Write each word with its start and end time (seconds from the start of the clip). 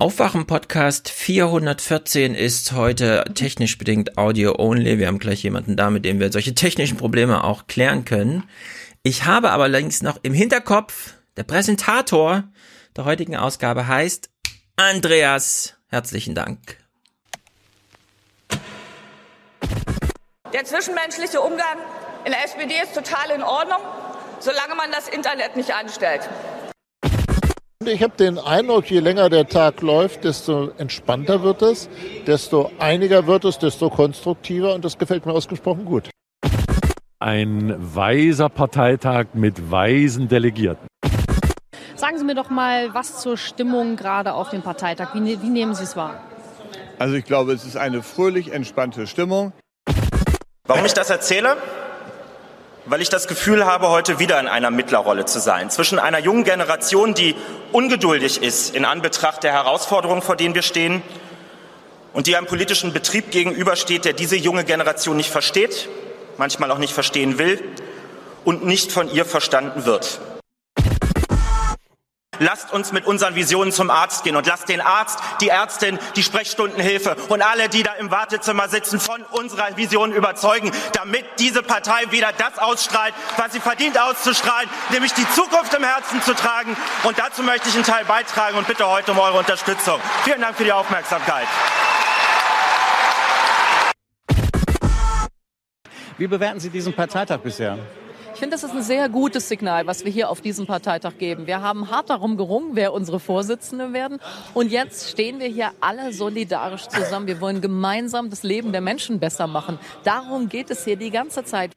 Aufwachen 0.00 0.48
Podcast 0.48 1.08
414 1.08 2.34
ist 2.34 2.72
heute 2.72 3.24
technisch 3.32 3.78
bedingt 3.78 4.18
Audio 4.18 4.56
only. 4.58 4.98
Wir 4.98 5.06
haben 5.06 5.20
gleich 5.20 5.44
jemanden 5.44 5.76
da, 5.76 5.88
mit 5.88 6.04
dem 6.04 6.18
wir 6.18 6.32
solche 6.32 6.52
technischen 6.52 6.96
Probleme 6.96 7.44
auch 7.44 7.68
klären 7.68 8.04
können. 8.04 8.42
Ich 9.04 9.24
habe 9.24 9.52
aber 9.52 9.68
längst 9.68 10.02
noch 10.02 10.18
im 10.24 10.34
Hinterkopf, 10.34 11.14
der 11.36 11.44
Präsentator 11.44 12.42
der 12.96 13.04
heutigen 13.04 13.36
Ausgabe 13.36 13.86
heißt 13.86 14.30
Andreas. 14.74 15.76
Herzlichen 15.86 16.34
Dank. 16.34 16.58
Der 20.52 20.64
zwischenmenschliche 20.64 21.40
Umgang 21.40 21.78
in 22.24 22.32
der 22.32 22.44
SPD 22.44 22.74
ist 22.82 22.96
total 22.96 23.30
in 23.30 23.44
Ordnung, 23.44 23.78
solange 24.40 24.74
man 24.74 24.90
das 24.90 25.08
Internet 25.08 25.54
nicht 25.54 25.72
anstellt. 25.72 26.28
Ich 27.86 28.02
habe 28.02 28.16
den 28.16 28.38
Eindruck, 28.38 28.90
je 28.90 29.00
länger 29.00 29.28
der 29.28 29.46
Tag 29.46 29.82
läuft, 29.82 30.24
desto 30.24 30.70
entspannter 30.78 31.42
wird 31.42 31.60
es, 31.60 31.88
desto 32.26 32.70
einiger 32.78 33.26
wird 33.26 33.44
es, 33.44 33.58
desto 33.58 33.90
konstruktiver 33.90 34.74
und 34.74 34.84
das 34.84 34.96
gefällt 34.96 35.26
mir 35.26 35.32
ausgesprochen 35.32 35.84
gut. 35.84 36.08
Ein 37.18 37.74
weiser 37.78 38.48
Parteitag 38.48 39.26
mit 39.34 39.70
weisen 39.70 40.28
Delegierten. 40.28 40.86
Sagen 41.94 42.18
Sie 42.18 42.24
mir 42.24 42.34
doch 42.34 42.50
mal 42.50 42.92
was 42.94 43.20
zur 43.20 43.36
Stimmung 43.36 43.96
gerade 43.96 44.34
auf 44.34 44.50
dem 44.50 44.62
Parteitag. 44.62 45.14
Wie, 45.14 45.20
ne-, 45.20 45.42
wie 45.42 45.50
nehmen 45.50 45.74
Sie 45.74 45.84
es 45.84 45.96
wahr? 45.96 46.20
Also 46.98 47.14
ich 47.14 47.24
glaube, 47.24 47.52
es 47.52 47.64
ist 47.64 47.76
eine 47.76 48.02
fröhlich 48.02 48.52
entspannte 48.52 49.06
Stimmung. 49.06 49.52
Warum 50.66 50.84
ich 50.84 50.94
das 50.94 51.10
erzähle? 51.10 51.56
Weil 52.86 53.00
ich 53.00 53.08
das 53.08 53.28
Gefühl 53.28 53.64
habe, 53.64 53.88
heute 53.88 54.18
wieder 54.18 54.38
in 54.40 54.46
einer 54.46 54.70
Mittlerrolle 54.70 55.24
zu 55.24 55.40
sein. 55.40 55.70
Zwischen 55.70 55.98
einer 55.98 56.18
jungen 56.18 56.44
Generation, 56.44 57.14
die 57.14 57.34
ungeduldig 57.72 58.42
ist 58.42 58.74
in 58.74 58.84
Anbetracht 58.84 59.42
der 59.42 59.52
Herausforderungen, 59.52 60.22
vor 60.22 60.36
denen 60.36 60.54
wir 60.54 60.62
stehen, 60.62 61.02
und 62.12 62.28
die 62.28 62.36
einem 62.36 62.46
politischen 62.46 62.92
Betrieb 62.92 63.30
gegenübersteht, 63.30 64.04
der 64.04 64.12
diese 64.12 64.36
junge 64.36 64.64
Generation 64.64 65.16
nicht 65.16 65.30
versteht, 65.30 65.88
manchmal 66.38 66.70
auch 66.70 66.78
nicht 66.78 66.92
verstehen 66.92 67.38
will 67.38 67.60
und 68.44 68.64
nicht 68.64 68.92
von 68.92 69.12
ihr 69.12 69.24
verstanden 69.24 69.84
wird. 69.84 70.20
Lasst 72.38 72.72
uns 72.72 72.92
mit 72.92 73.06
unseren 73.06 73.34
Visionen 73.34 73.72
zum 73.72 73.90
Arzt 73.90 74.24
gehen 74.24 74.36
und 74.36 74.46
lasst 74.46 74.68
den 74.68 74.80
Arzt, 74.80 75.18
die 75.40 75.48
Ärztin, 75.48 75.98
die 76.16 76.22
Sprechstundenhilfe 76.22 77.16
und 77.28 77.42
alle, 77.42 77.68
die 77.68 77.82
da 77.82 77.92
im 77.94 78.10
Wartezimmer 78.10 78.68
sitzen, 78.68 79.00
von 79.00 79.22
unserer 79.30 79.76
Vision 79.76 80.12
überzeugen, 80.12 80.70
damit 80.92 81.24
diese 81.38 81.62
Partei 81.62 82.10
wieder 82.10 82.30
das 82.36 82.58
ausstrahlt, 82.58 83.14
was 83.36 83.52
sie 83.52 83.60
verdient 83.60 83.98
auszustrahlen, 83.98 84.68
nämlich 84.90 85.12
die 85.14 85.28
Zukunft 85.30 85.74
im 85.74 85.84
Herzen 85.84 86.22
zu 86.22 86.34
tragen. 86.34 86.76
Und 87.04 87.18
dazu 87.18 87.42
möchte 87.42 87.68
ich 87.68 87.74
einen 87.74 87.84
Teil 87.84 88.04
beitragen 88.04 88.56
und 88.56 88.66
bitte 88.66 88.88
heute 88.88 89.12
um 89.12 89.18
eure 89.18 89.38
Unterstützung. 89.38 90.00
Vielen 90.24 90.40
Dank 90.40 90.56
für 90.56 90.64
die 90.64 90.72
Aufmerksamkeit. 90.72 91.46
Wie 96.16 96.28
bewerten 96.28 96.60
Sie 96.60 96.70
diesen 96.70 96.92
Parteitag 96.92 97.38
bisher? 97.38 97.78
Ich 98.34 98.40
finde, 98.40 98.56
das 98.56 98.64
ist 98.64 98.72
ein 98.72 98.82
sehr 98.82 99.08
gutes 99.08 99.48
Signal, 99.48 99.86
was 99.86 100.04
wir 100.04 100.10
hier 100.10 100.28
auf 100.28 100.40
diesem 100.40 100.66
Parteitag 100.66 101.18
geben. 101.18 101.46
Wir 101.46 101.62
haben 101.62 101.88
hart 101.88 102.10
darum 102.10 102.36
gerungen, 102.36 102.70
wer 102.74 102.92
unsere 102.92 103.20
Vorsitzenden 103.20 103.92
werden. 103.92 104.18
Und 104.54 104.72
jetzt 104.72 105.08
stehen 105.08 105.38
wir 105.38 105.46
hier 105.46 105.70
alle 105.80 106.12
solidarisch 106.12 106.88
zusammen. 106.88 107.28
Wir 107.28 107.40
wollen 107.40 107.60
gemeinsam 107.60 108.30
das 108.30 108.42
Leben 108.42 108.72
der 108.72 108.80
Menschen 108.80 109.20
besser 109.20 109.46
machen. 109.46 109.78
Darum 110.02 110.48
geht 110.48 110.68
es 110.70 110.84
hier 110.84 110.96
die 110.96 111.10
ganze 111.10 111.44
Zeit. 111.44 111.70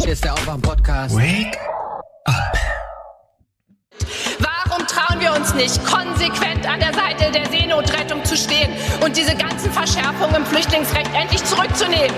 Hier 0.00 0.12
ist 0.12 0.24
der 0.24 0.32
Aufwach-Podcast. 0.32 1.14
Wake 1.14 1.58
up. 2.24 2.58
Warum 4.78 4.86
trauen 4.86 5.20
wir 5.20 5.32
uns 5.32 5.54
nicht, 5.54 5.84
konsequent 5.84 6.64
an 6.68 6.78
der 6.78 6.92
Seite 6.94 7.32
der 7.32 7.46
Seenotrettung 7.46 8.24
zu 8.24 8.36
stehen 8.36 8.70
und 9.00 9.16
diese 9.16 9.34
ganzen 9.34 9.72
Verschärfungen 9.72 10.36
im 10.36 10.46
Flüchtlingsrecht 10.46 11.10
endlich 11.14 11.42
zurückzunehmen? 11.44 12.14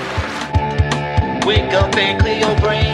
Wake 1.46 1.72
up 1.74 1.96
and 1.96 2.18
clear 2.20 2.46
your 2.46 2.54
brain. 2.56 2.92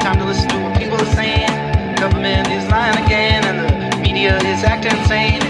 Time 0.00 0.18
to 0.18 0.26
listen 0.26 0.48
to 0.48 0.56
what 0.58 0.74
people 0.74 0.98
are 0.98 1.14
saying. 1.14 1.48
Government 1.96 2.46
is 2.48 2.68
lying 2.68 2.96
again 3.06 3.42
and 3.44 3.92
the 3.92 3.98
media 4.02 4.36
is 4.38 4.62
acting 4.64 4.92
insane. 4.98 5.40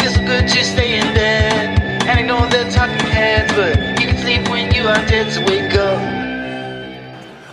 It's 0.00 0.16
good 0.18 0.46
to 0.46 0.64
stay 0.64 1.00
in 1.00 1.12
bed 1.12 1.80
and 2.06 2.20
ignore 2.20 2.46
the 2.46 2.70
talking 2.70 3.10
heads, 3.10 3.52
but 3.54 3.76
you 4.00 4.06
can 4.06 4.18
sleep 4.18 4.48
when 4.48 4.72
you 4.72 4.86
are 4.86 5.04
dead, 5.06 5.32
so 5.32 5.40
wake 5.46 5.74
up. 5.74 6.25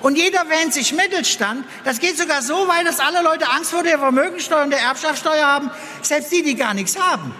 Und 0.03 0.18
jeder 0.18 0.50
wähnt 0.50 0.74
sich 0.74 0.91
Mittelstand. 0.91 1.66
Das 1.86 2.00
geht 2.00 2.18
sogar 2.18 2.41
so 2.41 2.68
weit, 2.68 2.86
dass 2.86 3.00
alle 3.00 3.24
Leute 3.24 3.50
Angst 3.50 3.72
vor 3.72 3.84
der 3.84 3.97
Vermögensteuer 3.97 4.64
und 4.64 4.69
der 4.69 4.81
Erbschaftssteuer 4.81 5.47
haben, 5.47 5.72
selbst 6.02 6.30
die, 6.30 6.44
die 6.44 6.56
gar 6.56 6.74
nichts 6.74 7.00
haben. 7.00 7.34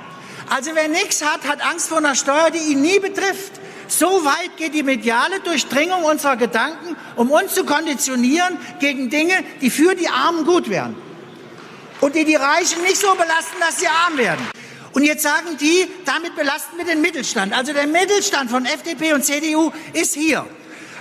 Also 0.50 0.72
wer 0.74 0.88
nichts 0.88 1.22
hat, 1.26 1.46
hat 1.46 1.62
Angst 1.62 1.90
vor 1.90 1.98
einer 1.98 2.16
Steuer, 2.16 2.52
die 2.52 2.72
ihn 2.72 2.82
nie 2.82 3.00
betrifft. 3.00 3.52
So 3.90 4.24
weit 4.24 4.56
geht 4.56 4.74
die 4.74 4.82
mediale 4.82 5.42
Durchdringung 5.42 6.06
unserer 6.06 6.38
Gedanken, 6.38 6.96
um 7.18 7.32
uns 7.32 7.54
zu 7.54 7.66
konditionieren 7.66 8.58
gegen 8.80 9.10
Dinge, 9.10 9.44
die 9.60 9.70
für 9.70 9.94
die 9.94 10.08
Armen 10.08 10.46
gut 10.46 10.70
wären. 10.70 10.96
Und 12.00 12.16
die 12.16 12.24
die 12.24 12.36
Reichen 12.36 12.82
nicht 12.84 12.98
so 12.98 13.12
belasten, 13.12 13.60
dass 13.60 13.82
sie 13.82 13.88
arm 13.88 14.18
werden. 14.18 14.48
Und 14.94 15.04
jetzt 15.04 15.24
sagen 15.24 15.58
die, 15.60 15.86
damit 16.06 16.34
belasten 16.38 16.78
wir 16.78 16.86
den 16.86 17.02
Mittelstand. 17.02 17.52
Also 17.52 17.74
der 17.74 17.88
Mittelstand 17.88 18.50
von 18.50 18.66
FDP 18.66 19.12
und 19.12 19.26
CDU 19.26 19.74
ist 19.92 20.14
hier. 20.14 20.46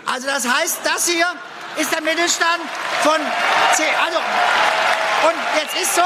Also 0.06 0.26
das 0.26 0.48
heißt, 0.48 0.78
das 0.82 1.06
hier 1.06 1.26
ist 1.78 1.92
der 1.92 2.02
Mittelstand 2.02 2.62
von 3.02 3.18
C. 3.74 3.82
Also, 4.04 4.18
und 5.28 5.38
jetzt 5.60 5.80
ist 5.80 5.94
so, 5.94 6.02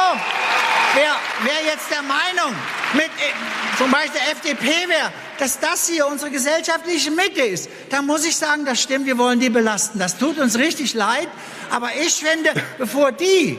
wer, 0.94 1.15
wer 1.43 1.72
jetzt 1.72 1.91
der 1.91 2.03
Meinung 2.03 2.54
mit 2.93 3.06
äh, 3.06 3.32
zum 3.78 3.91
Beispiel 3.91 4.21
der 4.21 4.32
FDP 4.32 4.88
wäre, 4.88 5.12
dass 5.38 5.59
das 5.59 5.88
hier 5.88 6.06
unsere 6.06 6.31
gesellschaftliche 6.31 7.10
Mitte 7.10 7.43
ist, 7.43 7.69
dann 7.91 8.06
muss 8.06 8.25
ich 8.25 8.37
sagen, 8.37 8.65
das 8.65 8.81
stimmt, 8.81 9.06
wir 9.06 9.19
wollen 9.19 9.41
die 9.41 9.50
belasten. 9.50 9.99
Das 9.99 10.16
tut 10.19 10.38
uns 10.38 10.59
richtig 10.59 10.94
leid. 10.94 11.28
Aber 11.71 11.91
ich 11.94 12.15
finde, 12.15 12.53
bevor 12.78 13.12
die 13.12 13.59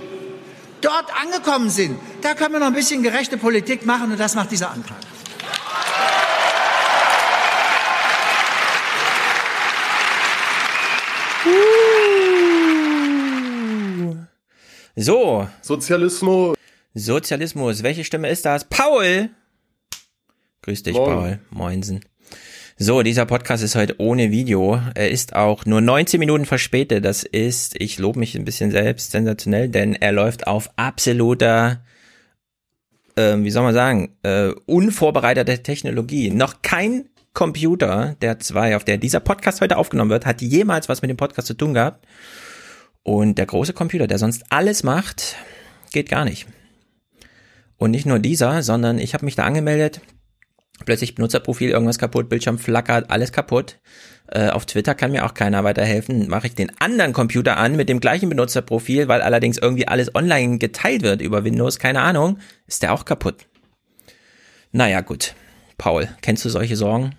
dort 0.81 1.06
angekommen 1.22 1.69
sind, 1.69 2.00
da 2.22 2.34
können 2.34 2.53
wir 2.53 2.59
noch 2.59 2.68
ein 2.68 2.74
bisschen 2.74 3.03
gerechte 3.03 3.38
Politik 3.38 3.85
machen 3.85 4.12
und 4.12 4.19
das 4.19 4.35
macht 4.35 4.51
dieser 4.51 4.72
Antrag. 4.72 4.97
So, 15.00 15.47
Sozialismus. 15.62 16.58
Sozialismus. 16.96 17.84
Welche 17.84 18.03
Stimme 18.03 18.30
ist 18.30 18.46
das? 18.46 18.66
Paul! 18.66 19.30
Grüß 20.63 20.81
dich, 20.81 20.96
Moin. 20.96 21.06
Paul. 21.06 21.40
Moinsen. 21.52 22.00
So, 22.80 23.03
dieser 23.03 23.28
Podcast 23.28 23.63
ist 23.63 23.75
heute 23.75 23.94
ohne 24.00 24.31
Video. 24.31 24.81
Er 24.96 25.12
ist 25.12 25.36
auch 25.36 25.68
nur 25.68 25.81
19 25.81 26.19
Minuten 26.19 26.46
verspätet. 26.46 27.06
Das 27.06 27.22
ist, 27.22 27.80
ich 27.80 28.00
lobe 28.00 28.18
mich 28.18 28.34
ein 28.34 28.44
bisschen 28.44 28.72
selbst, 28.72 29.12
sensationell, 29.12 29.69
denn 29.69 29.94
er 29.94 30.13
läuft 30.13 30.47
auf 30.47 30.72
absoluter, 30.78 31.86
ähm, 33.16 33.44
wie 33.44 33.52
soll 33.52 33.62
man 33.62 33.75
sagen, 33.75 34.18
äh, 34.24 34.47
unvorbereiteter 34.66 35.62
Technologie. 35.62 36.31
Noch 36.31 36.63
kein 36.63 37.07
Computer 37.34 38.16
der 38.22 38.40
zwei, 38.40 38.75
auf 38.75 38.84
der 38.84 38.97
dieser 38.97 39.19
Podcast 39.19 39.62
heute 39.62 39.78
aufgenommen 39.78 40.09
wird, 40.09 40.25
hat 40.25 40.41
jemals 40.41 40.90
was 40.90 41.03
mit 41.03 41.12
dem 41.12 41.18
Podcast 41.18 41.46
zu 41.46 41.53
tun 41.53 41.75
gehabt. 41.75 42.03
Und 43.07 43.38
der 43.38 43.45
große 43.45 43.72
Computer, 43.72 44.06
der 44.06 44.18
sonst 44.18 44.44
alles 44.50 44.84
macht, 44.84 45.38
geht 45.94 46.09
gar 46.09 46.25
nicht. 46.25 46.45
Und 47.78 47.91
nicht 47.91 48.06
nur 48.06 48.19
dieser, 48.19 48.62
sondern 48.63 49.00
ich 49.00 49.13
habe 49.13 49.23
mich 49.23 49.38
da 49.38 49.45
angemeldet. 49.45 50.01
Plötzlich 50.84 51.16
Benutzerprofil, 51.16 51.69
irgendwas 51.69 52.00
kaputt, 52.00 52.28
Bildschirm 52.28 52.59
flackert, 52.59 53.09
alles 53.09 53.31
kaputt. 53.31 53.79
Äh, 54.28 54.50
auf 54.50 54.66
Twitter 54.66 54.94
kann 54.94 55.13
mir 55.13 55.25
auch 55.25 55.34
keiner 55.34 55.63
weiterhelfen. 55.63 56.27
Mache 56.27 56.48
ich 56.48 56.56
den 56.56 56.69
anderen 56.81 57.13
Computer 57.13 57.56
an 57.56 57.77
mit 57.77 57.88
dem 57.88 58.01
gleichen 58.01 58.27
Benutzerprofil, 58.27 59.07
weil 59.07 59.21
allerdings 59.21 59.57
irgendwie 59.57 59.88
alles 59.88 60.13
online 60.13 60.57
geteilt 60.57 61.01
wird 61.01 61.21
über 61.21 61.45
Windows, 61.45 61.80
keine 61.80 62.01
Ahnung, 62.01 62.39
ist 62.68 62.83
der 62.83 62.92
auch 62.92 63.06
kaputt. 63.06 63.48
Naja, 64.74 65.00
gut. 65.00 65.33
Paul, 65.77 66.10
kennst 66.21 66.44
du 66.44 66.50
solche 66.50 66.75
Sorgen? 66.75 67.15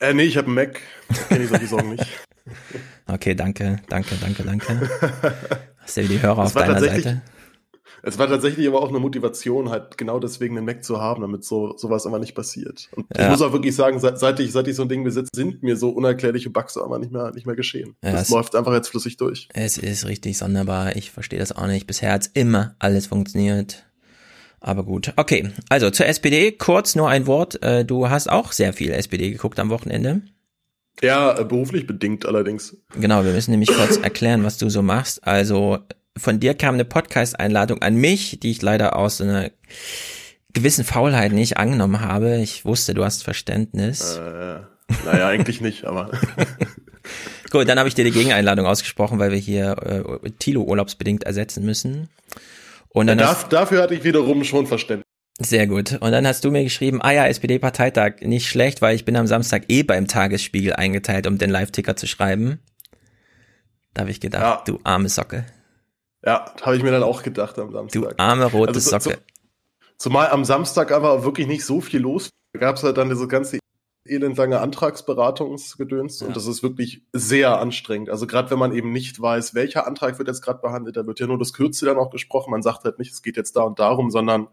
Äh, 0.00 0.14
nee, 0.14 0.22
ich 0.22 0.38
habe 0.38 0.46
einen 0.46 0.54
Mac. 0.54 0.80
Kenne 1.28 1.44
ich 1.44 1.50
solche 1.50 1.66
Sorgen 1.66 1.90
nicht. 1.90 2.06
Okay, 3.06 3.34
danke, 3.34 3.80
danke, 3.88 4.14
danke, 4.20 4.42
danke. 4.44 4.66
Hast 5.78 5.96
du 5.96 6.02
die 6.04 6.20
Hörer 6.22 6.38
auf 6.44 6.54
deiner 6.54 6.80
Seite? 6.80 7.22
Es 8.06 8.18
war 8.18 8.28
tatsächlich 8.28 8.66
aber 8.68 8.82
auch 8.82 8.88
eine 8.90 8.98
Motivation, 8.98 9.70
halt 9.70 9.96
genau 9.96 10.18
deswegen 10.18 10.56
einen 10.58 10.66
Mac 10.66 10.84
zu 10.84 11.00
haben, 11.00 11.22
damit 11.22 11.44
so 11.44 11.74
sowas 11.78 12.04
einfach 12.04 12.18
nicht 12.18 12.34
passiert. 12.34 12.88
Und 12.92 13.06
ich 13.14 13.18
Ja. 13.20 13.30
muss 13.30 13.40
auch 13.40 13.52
wirklich 13.52 13.74
sagen, 13.74 13.98
seit, 13.98 14.18
seit 14.18 14.40
ich 14.40 14.52
seit 14.52 14.68
ich 14.68 14.76
so 14.76 14.82
ein 14.82 14.88
Ding 14.90 15.04
besitze, 15.04 15.30
sind 15.34 15.62
mir 15.62 15.76
so 15.76 15.88
unerklärliche 15.90 16.50
Bugs 16.50 16.76
einfach 16.76 16.98
nicht 16.98 17.12
mehr 17.12 17.30
nicht 17.34 17.46
mehr 17.46 17.56
geschehen. 17.56 17.96
Ja, 18.02 18.12
das 18.12 18.22
es- 18.22 18.28
läuft 18.30 18.56
einfach 18.56 18.72
jetzt 18.74 18.88
flüssig 18.88 19.16
durch. 19.16 19.48
Es 19.54 19.78
ist 19.78 20.06
richtig 20.06 20.36
sonderbar. 20.36 20.96
Ich 20.96 21.10
verstehe 21.12 21.38
das 21.38 21.52
auch 21.52 21.66
nicht. 21.66 21.86
Bisher 21.86 22.12
hat's 22.12 22.26
immer 22.34 22.74
alles 22.78 23.06
funktioniert. 23.06 23.86
Aber 24.60 24.84
gut. 24.84 25.12
Okay, 25.16 25.50
also 25.68 25.90
zur 25.90 26.06
SPD. 26.06 26.52
Kurz 26.52 26.94
nur 26.94 27.08
ein 27.10 27.26
Wort. 27.26 27.62
Äh, 27.62 27.84
Du 27.84 28.08
hast 28.08 28.30
auch 28.30 28.52
sehr 28.52 28.72
viel 28.72 28.92
SPD 28.92 29.30
geguckt 29.30 29.58
am 29.58 29.68
Wochenende. 29.70 30.22
Ja, 31.02 31.38
äh, 31.38 31.44
beruflich 31.44 31.86
bedingt 31.86 32.26
allerdings. 32.26 32.76
Genau, 32.98 33.24
wir 33.24 33.32
müssen 33.32 33.50
nämlich 33.50 33.70
kurz 33.70 33.96
erklären, 33.96 34.44
was 34.44 34.58
du 34.58 34.70
so 34.70 34.82
machst. 34.82 35.26
Also 35.26 35.78
von 36.16 36.40
dir 36.40 36.54
kam 36.54 36.74
eine 36.74 36.84
Podcast-Einladung 36.84 37.82
an 37.82 37.96
mich, 37.96 38.38
die 38.40 38.50
ich 38.50 38.62
leider 38.62 38.96
aus 38.96 39.20
einer 39.20 39.50
gewissen 40.52 40.84
Faulheit 40.84 41.32
nicht 41.32 41.56
angenommen 41.56 42.00
habe. 42.00 42.36
Ich 42.38 42.64
wusste, 42.64 42.94
du 42.94 43.04
hast 43.04 43.24
Verständnis. 43.24 44.16
Äh, 44.16 44.60
naja, 45.04 45.28
eigentlich 45.28 45.60
nicht, 45.60 45.84
aber. 45.84 46.12
Gut, 47.50 47.68
dann 47.68 47.78
habe 47.78 47.88
ich 47.88 47.94
dir 47.94 48.04
die 48.04 48.10
Gegeneinladung 48.10 48.66
ausgesprochen, 48.66 49.18
weil 49.18 49.30
wir 49.30 49.38
hier 49.38 49.76
äh, 50.24 50.30
Tilo 50.38 50.62
urlaubsbedingt 50.62 51.24
ersetzen 51.24 51.64
müssen. 51.64 52.08
Und 52.88 53.08
dann 53.08 53.18
Ja, 53.18 53.26
darf, 53.26 53.48
dafür 53.48 53.82
hatte 53.82 53.94
ich 53.94 54.04
wiederum 54.04 54.44
schon 54.44 54.66
Verständnis. 54.66 55.04
Sehr 55.38 55.66
gut. 55.66 55.92
Und 56.00 56.12
dann 56.12 56.26
hast 56.26 56.44
du 56.44 56.50
mir 56.50 56.62
geschrieben, 56.64 57.00
ah 57.02 57.10
ja, 57.12 57.26
SPD-Parteitag, 57.26 58.20
nicht 58.22 58.48
schlecht, 58.48 58.82
weil 58.82 58.94
ich 58.94 59.04
bin 59.04 59.16
am 59.16 59.26
Samstag 59.26 59.64
eh 59.68 59.82
beim 59.82 60.06
Tagesspiegel 60.06 60.74
eingeteilt, 60.74 61.26
um 61.26 61.38
den 61.38 61.50
Live-Ticker 61.50 61.96
zu 61.96 62.06
schreiben. 62.06 62.60
Da 63.94 64.02
habe 64.02 64.10
ich 64.10 64.20
gedacht, 64.20 64.42
Ja. 64.42 64.62
du 64.66 64.80
arme 64.84 65.08
Socke. 65.08 65.46
Ja, 66.24 66.54
habe 66.62 66.76
ich 66.76 66.82
mir 66.82 66.90
dann 66.90 67.02
auch 67.02 67.22
gedacht 67.22 67.58
am 67.58 67.68
Du 67.68 67.74
Samstag. 67.74 68.14
arme 68.18 68.44
rote 68.46 68.74
Also 68.74 68.80
so- 68.80 68.98
Socke. 68.98 69.18
Zumal 69.98 70.28
am 70.28 70.44
Samstag 70.44 70.90
einfach 70.92 71.22
wirklich 71.22 71.46
nicht 71.46 71.64
so 71.64 71.80
viel 71.80 72.00
los. 72.00 72.30
Da 72.52 72.60
gab 72.60 72.76
es 72.76 72.82
halt 72.82 72.96
dann 72.96 73.08
diese 73.10 73.28
ganze 73.28 73.58
elendlange 74.06 74.60
Antragsberatungsgedöns 74.60 76.20
Ja. 76.20 76.26
und 76.26 76.36
das 76.36 76.46
ist 76.46 76.62
wirklich 76.62 77.02
sehr 77.12 77.58
anstrengend. 77.58 78.10
Also 78.10 78.26
gerade 78.26 78.50
wenn 78.50 78.58
man 78.58 78.72
eben 78.74 78.92
nicht 78.92 79.20
weiß, 79.20 79.54
welcher 79.54 79.86
Antrag 79.86 80.18
wird 80.18 80.28
jetzt 80.28 80.42
gerade 80.42 80.60
behandelt, 80.60 80.96
da 80.96 81.06
wird 81.06 81.20
ja 81.20 81.26
nur 81.26 81.38
das 81.38 81.52
Kürzel 81.52 81.86
dann 81.86 81.96
auch 81.96 82.10
gesprochen. 82.10 82.50
Man 82.50 82.62
sagt 82.62 82.84
halt 82.84 82.98
nicht, 82.98 83.12
es 83.12 83.22
geht 83.22 83.36
jetzt 83.36 83.56
da 83.56 83.62
und 83.62 83.78
darum, 83.78 84.10
sondern 84.10 84.48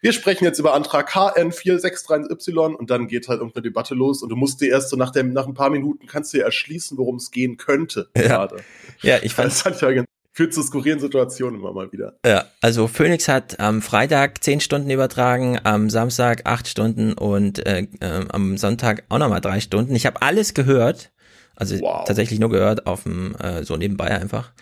wir 0.00 0.12
sprechen 0.12 0.44
jetzt 0.44 0.58
über 0.58 0.74
Antrag 0.74 1.10
HN463Y 1.14 2.74
und 2.74 2.90
dann 2.90 3.08
geht 3.08 3.28
halt 3.28 3.40
irgendeine 3.40 3.62
Debatte 3.62 3.94
los 3.94 4.22
und 4.22 4.28
du 4.28 4.36
musst 4.36 4.60
dir 4.60 4.68
erst 4.70 4.90
so 4.90 4.96
nach, 4.96 5.10
dem, 5.10 5.32
nach 5.32 5.46
ein 5.46 5.54
paar 5.54 5.70
Minuten 5.70 6.06
kannst 6.06 6.32
du 6.32 6.38
dir 6.38 6.44
erschließen, 6.44 6.96
worum 6.98 7.16
es 7.16 7.30
gehen 7.30 7.56
könnte 7.56 8.08
Ja. 8.16 8.22
gerade. 8.22 8.56
Ja, 9.02 9.18
ich 9.22 9.32
fand 9.34 9.50
Das 9.50 9.64
hat 9.64 9.80
ja 9.80 9.92
ganz- 9.92 10.06
führt 10.32 10.54
zu 10.54 10.62
skurrilen 10.62 10.98
Situationen 10.98 11.60
immer 11.60 11.72
mal 11.72 11.92
wieder. 11.92 12.14
Ja, 12.24 12.44
also 12.60 12.88
Phoenix 12.88 13.28
hat 13.28 13.60
am 13.60 13.82
Freitag 13.82 14.42
zehn 14.42 14.60
Stunden 14.60 14.90
übertragen, 14.90 15.58
am 15.62 15.90
Samstag 15.90 16.42
acht 16.46 16.66
Stunden 16.68 17.12
und 17.12 17.64
äh, 17.66 17.86
äh, 18.00 18.24
am 18.30 18.56
Sonntag 18.56 19.04
auch 19.10 19.18
nochmal 19.18 19.40
drei 19.42 19.60
Stunden. 19.60 19.94
Ich 19.94 20.06
habe 20.06 20.22
alles 20.22 20.54
gehört, 20.54 21.10
also 21.54 21.78
Wow. 21.80 22.04
tatsächlich 22.06 22.38
nur 22.40 22.50
gehört 22.50 22.86
auf 22.86 23.02
dem 23.04 23.34
äh, 23.36 23.62
so 23.62 23.76
nebenbei 23.76 24.06
einfach. 24.10 24.52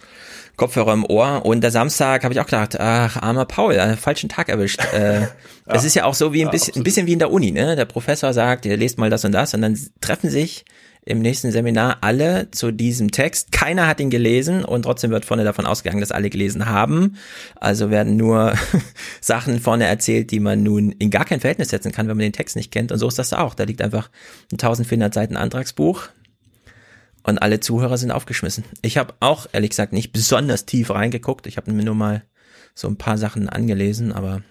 Kopfhörer 0.56 0.92
im 0.92 1.06
Ohr 1.06 1.46
und 1.46 1.62
der 1.62 1.70
Samstag 1.70 2.22
habe 2.24 2.34
ich 2.34 2.40
auch 2.40 2.44
gedacht, 2.44 2.78
ach 2.78 3.16
armer 3.22 3.46
Paul, 3.46 3.74
äh, 3.74 3.96
falschen 3.96 4.28
Tag 4.28 4.48
erwischt. 4.48 4.80
Äh, 4.92 5.28
Es 5.72 5.84
ist 5.84 5.94
ja 5.94 6.04
auch 6.04 6.14
so 6.14 6.32
wie 6.32 6.40
ein 6.42 6.46
Ja, 6.46 6.50
bisschen, 6.50 6.74
ein 6.76 6.82
bisschen 6.82 7.06
wie 7.06 7.12
in 7.12 7.20
der 7.20 7.30
Uni, 7.30 7.52
ne? 7.52 7.76
Der 7.76 7.84
Professor 7.84 8.32
sagt, 8.32 8.66
ihr 8.66 8.76
lest 8.76 8.98
mal 8.98 9.08
das 9.08 9.24
und 9.24 9.30
das 9.32 9.54
und 9.54 9.62
dann 9.62 9.78
treffen 10.00 10.28
sich 10.28 10.64
im 11.06 11.20
nächsten 11.20 11.50
Seminar 11.50 11.98
alle 12.02 12.50
zu 12.50 12.72
diesem 12.72 13.10
Text. 13.10 13.52
Keiner 13.52 13.86
hat 13.86 14.00
ihn 14.00 14.10
gelesen 14.10 14.64
und 14.64 14.82
trotzdem 14.82 15.10
wird 15.10 15.24
vorne 15.24 15.44
davon 15.44 15.66
ausgegangen, 15.66 16.00
dass 16.00 16.12
alle 16.12 16.28
gelesen 16.28 16.66
haben. 16.66 17.16
Also 17.56 17.90
werden 17.90 18.16
nur 18.16 18.52
Sachen 19.20 19.60
vorne 19.60 19.86
erzählt, 19.86 20.30
die 20.30 20.40
man 20.40 20.62
nun 20.62 20.92
in 20.92 21.10
gar 21.10 21.24
kein 21.24 21.40
Verhältnis 21.40 21.70
setzen 21.70 21.92
kann, 21.92 22.06
wenn 22.06 22.16
man 22.16 22.24
den 22.24 22.32
Text 22.32 22.54
nicht 22.54 22.70
kennt. 22.70 22.92
Und 22.92 22.98
so 22.98 23.08
ist 23.08 23.18
das 23.18 23.32
auch. 23.32 23.54
Da 23.54 23.64
liegt 23.64 23.80
einfach 23.80 24.10
ein 24.52 24.58
1400 24.58 25.14
Seiten 25.14 25.36
Antragsbuch 25.36 26.08
und 27.22 27.38
alle 27.38 27.60
Zuhörer 27.60 27.96
sind 27.96 28.10
aufgeschmissen. 28.10 28.64
Ich 28.82 28.98
habe 28.98 29.14
auch 29.20 29.46
ehrlich 29.52 29.70
gesagt 29.70 29.92
nicht 29.92 30.12
besonders 30.12 30.66
tief 30.66 30.90
reingeguckt. 30.90 31.46
Ich 31.46 31.56
habe 31.56 31.72
mir 31.72 31.84
nur 31.84 31.94
mal 31.94 32.24
so 32.74 32.88
ein 32.88 32.96
paar 32.96 33.18
Sachen 33.18 33.48
angelesen, 33.48 34.12
aber 34.12 34.42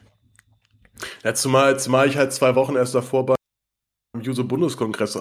Ja, 1.24 1.34
zumal, 1.34 1.80
zumal 1.80 2.07
ich 2.07 2.18
halt 2.18 2.34
zwei 2.34 2.56
Wochen 2.56 2.75
erst 2.75 2.95
davor 2.95 3.25
beim 3.25 3.36
Juso-Bundeskongress 4.22 5.19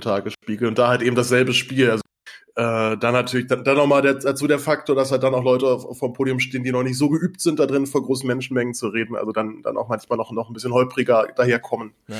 Tagesspiegel 0.00 0.68
und 0.68 0.78
da 0.78 0.88
halt 0.88 1.02
eben 1.02 1.16
dasselbe 1.16 1.52
Spiel. 1.52 1.90
Also, 1.90 2.02
äh, 2.56 2.96
dann 2.96 3.12
natürlich, 3.12 3.48
dann, 3.48 3.64
dann 3.64 3.76
nochmal 3.76 4.02
dazu 4.02 4.46
der 4.46 4.58
Faktor, 4.58 4.94
dass 4.94 5.10
halt 5.10 5.24
dann 5.24 5.34
auch 5.34 5.42
Leute 5.42 5.66
auf, 5.66 5.98
vom 5.98 6.12
Podium 6.12 6.38
stehen, 6.38 6.62
die 6.62 6.70
noch 6.70 6.84
nicht 6.84 6.96
so 6.96 7.08
geübt 7.08 7.40
sind, 7.40 7.58
da 7.58 7.66
drin 7.66 7.86
vor 7.86 8.04
großen 8.04 8.26
Menschenmengen 8.26 8.74
zu 8.74 8.88
reden. 8.88 9.16
Also 9.16 9.32
dann, 9.32 9.62
dann 9.62 9.76
auch 9.76 9.88
manchmal 9.88 10.18
noch, 10.18 10.30
noch 10.30 10.48
ein 10.48 10.52
bisschen 10.52 10.72
holpriger 10.72 11.28
daherkommen. 11.36 11.94
Ja. 12.06 12.16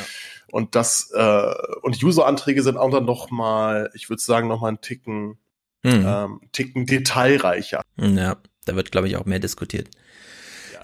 Und 0.50 0.74
das, 0.74 1.12
äh, 1.14 1.54
und 1.82 2.02
User-Anträge 2.02 2.62
sind 2.62 2.76
auch 2.76 2.90
dann 2.90 3.04
noch 3.04 3.30
mal, 3.30 3.90
ich 3.94 4.08
würde 4.10 4.22
sagen, 4.22 4.48
noch 4.48 4.60
mal 4.60 4.68
einen 4.68 4.80
Ticken, 4.80 5.38
hm. 5.84 6.04
ähm, 6.06 6.40
Ticken 6.52 6.86
detailreicher. 6.86 7.82
Ja, 7.96 8.36
da 8.64 8.76
wird, 8.76 8.90
glaube 8.90 9.06
ich, 9.06 9.16
auch 9.16 9.26
mehr 9.26 9.38
diskutiert. 9.38 9.88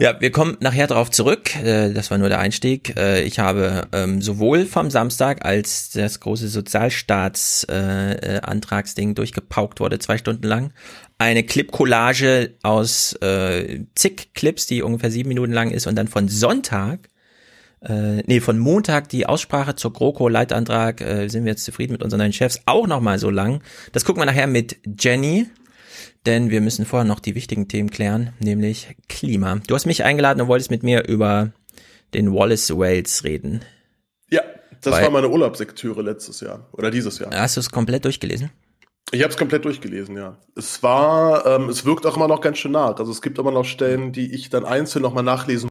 Ja, 0.00 0.18
wir 0.18 0.30
kommen 0.30 0.56
nachher 0.60 0.86
darauf 0.86 1.10
zurück. 1.10 1.54
Äh, 1.56 1.92
Das 1.92 2.10
war 2.10 2.16
nur 2.16 2.30
der 2.30 2.38
Einstieg. 2.38 2.96
Äh, 2.96 3.22
Ich 3.22 3.38
habe 3.38 3.86
ähm, 3.92 4.22
sowohl 4.22 4.64
vom 4.64 4.90
Samstag, 4.90 5.44
als 5.44 5.90
das 5.90 6.20
große 6.20 6.48
Sozialstaatsantragsding 6.48 9.14
durchgepaukt 9.14 9.78
wurde, 9.78 9.98
zwei 9.98 10.16
Stunden 10.16 10.46
lang, 10.46 10.72
eine 11.18 11.42
Clip-Collage 11.42 12.54
aus 12.62 13.12
äh, 13.20 13.80
zig 13.94 14.30
Clips, 14.32 14.66
die 14.66 14.80
ungefähr 14.80 15.10
sieben 15.10 15.28
Minuten 15.28 15.52
lang 15.52 15.70
ist, 15.70 15.86
und 15.86 15.96
dann 15.96 16.08
von 16.08 16.28
Sonntag, 16.28 17.10
äh, 17.82 18.22
nee, 18.26 18.40
von 18.40 18.58
Montag 18.58 19.10
die 19.10 19.26
Aussprache 19.26 19.74
zur 19.74 19.92
GroKo-Leitantrag, 19.92 21.02
äh, 21.02 21.28
sind 21.28 21.44
wir 21.44 21.52
jetzt 21.52 21.64
zufrieden 21.64 21.92
mit 21.92 22.02
unseren 22.02 22.20
neuen 22.20 22.32
Chefs, 22.32 22.62
auch 22.64 22.86
nochmal 22.86 23.18
so 23.18 23.28
lang. 23.28 23.60
Das 23.92 24.06
gucken 24.06 24.22
wir 24.22 24.26
nachher 24.26 24.46
mit 24.46 24.78
Jenny 24.98 25.46
denn 26.26 26.50
wir 26.50 26.60
müssen 26.60 26.84
vorher 26.84 27.06
noch 27.06 27.20
die 27.20 27.34
wichtigen 27.34 27.68
Themen 27.68 27.90
klären, 27.90 28.32
nämlich 28.38 28.96
Klima. 29.08 29.60
Du 29.66 29.74
hast 29.74 29.86
mich 29.86 30.04
eingeladen 30.04 30.40
und 30.40 30.48
wolltest 30.48 30.70
mit 30.70 30.82
mir 30.82 31.06
über 31.08 31.52
den 32.14 32.32
Wallace 32.34 32.70
Wales 32.76 33.24
reden. 33.24 33.62
Ja, 34.30 34.42
das 34.82 34.94
Weil- 34.94 35.04
war 35.04 35.10
meine 35.10 35.28
Urlaubslektüre 35.28 36.02
letztes 36.02 36.40
Jahr 36.40 36.68
oder 36.72 36.90
dieses 36.90 37.18
Jahr. 37.18 37.30
Hast 37.34 37.56
du 37.56 37.60
es 37.60 37.70
komplett 37.70 38.04
durchgelesen? 38.04 38.50
Ich 39.12 39.22
habe 39.22 39.32
es 39.32 39.36
komplett 39.38 39.64
durchgelesen, 39.64 40.16
ja. 40.16 40.38
Es 40.56 40.82
war, 40.82 41.44
ähm, 41.46 41.68
es 41.68 41.84
wirkt 41.84 42.06
auch 42.06 42.16
immer 42.16 42.28
noch 42.28 42.40
ganz 42.40 42.58
schön 42.58 42.72
nach. 42.72 42.96
Also 42.96 43.10
es 43.10 43.22
gibt 43.22 43.38
immer 43.38 43.50
noch 43.50 43.64
Stellen, 43.64 44.12
die 44.12 44.32
ich 44.32 44.50
dann 44.50 44.64
einzeln 44.64 45.02
nochmal 45.02 45.24
nachlesen, 45.24 45.68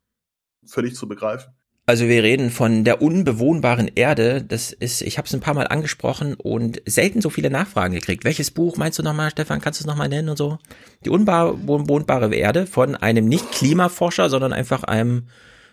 muss, 0.62 0.74
völlig 0.74 0.96
zu 0.96 1.08
begreifen. 1.08 1.54
Also 1.90 2.08
wir 2.08 2.22
reden 2.22 2.52
von 2.52 2.84
der 2.84 3.02
unbewohnbaren 3.02 3.90
Erde. 3.96 4.44
Das 4.44 4.72
ist, 4.72 5.02
ich 5.02 5.18
habe 5.18 5.26
es 5.26 5.34
ein 5.34 5.40
paar 5.40 5.56
Mal 5.56 5.66
angesprochen 5.66 6.36
und 6.36 6.84
selten 6.86 7.20
so 7.20 7.32
viele 7.32 7.50
Nachfragen 7.50 7.96
gekriegt. 7.96 8.26
Welches 8.26 8.52
Buch 8.52 8.78
meinst 8.78 9.00
du 9.00 9.02
nochmal, 9.02 9.32
Stefan? 9.32 9.60
Kannst 9.60 9.80
du 9.80 9.82
es 9.82 9.88
nochmal 9.88 10.08
nennen 10.08 10.30
und 10.30 10.38
so? 10.38 10.60
Die 11.04 11.10
unbewohnbare 11.10 12.32
Erde 12.36 12.68
von 12.68 12.96
einem 12.96 13.26
nicht 13.26 13.52
Klimaforscher, 13.52 14.30
sondern 14.30 14.54
einfach 14.54 14.84
einem 14.84 15.30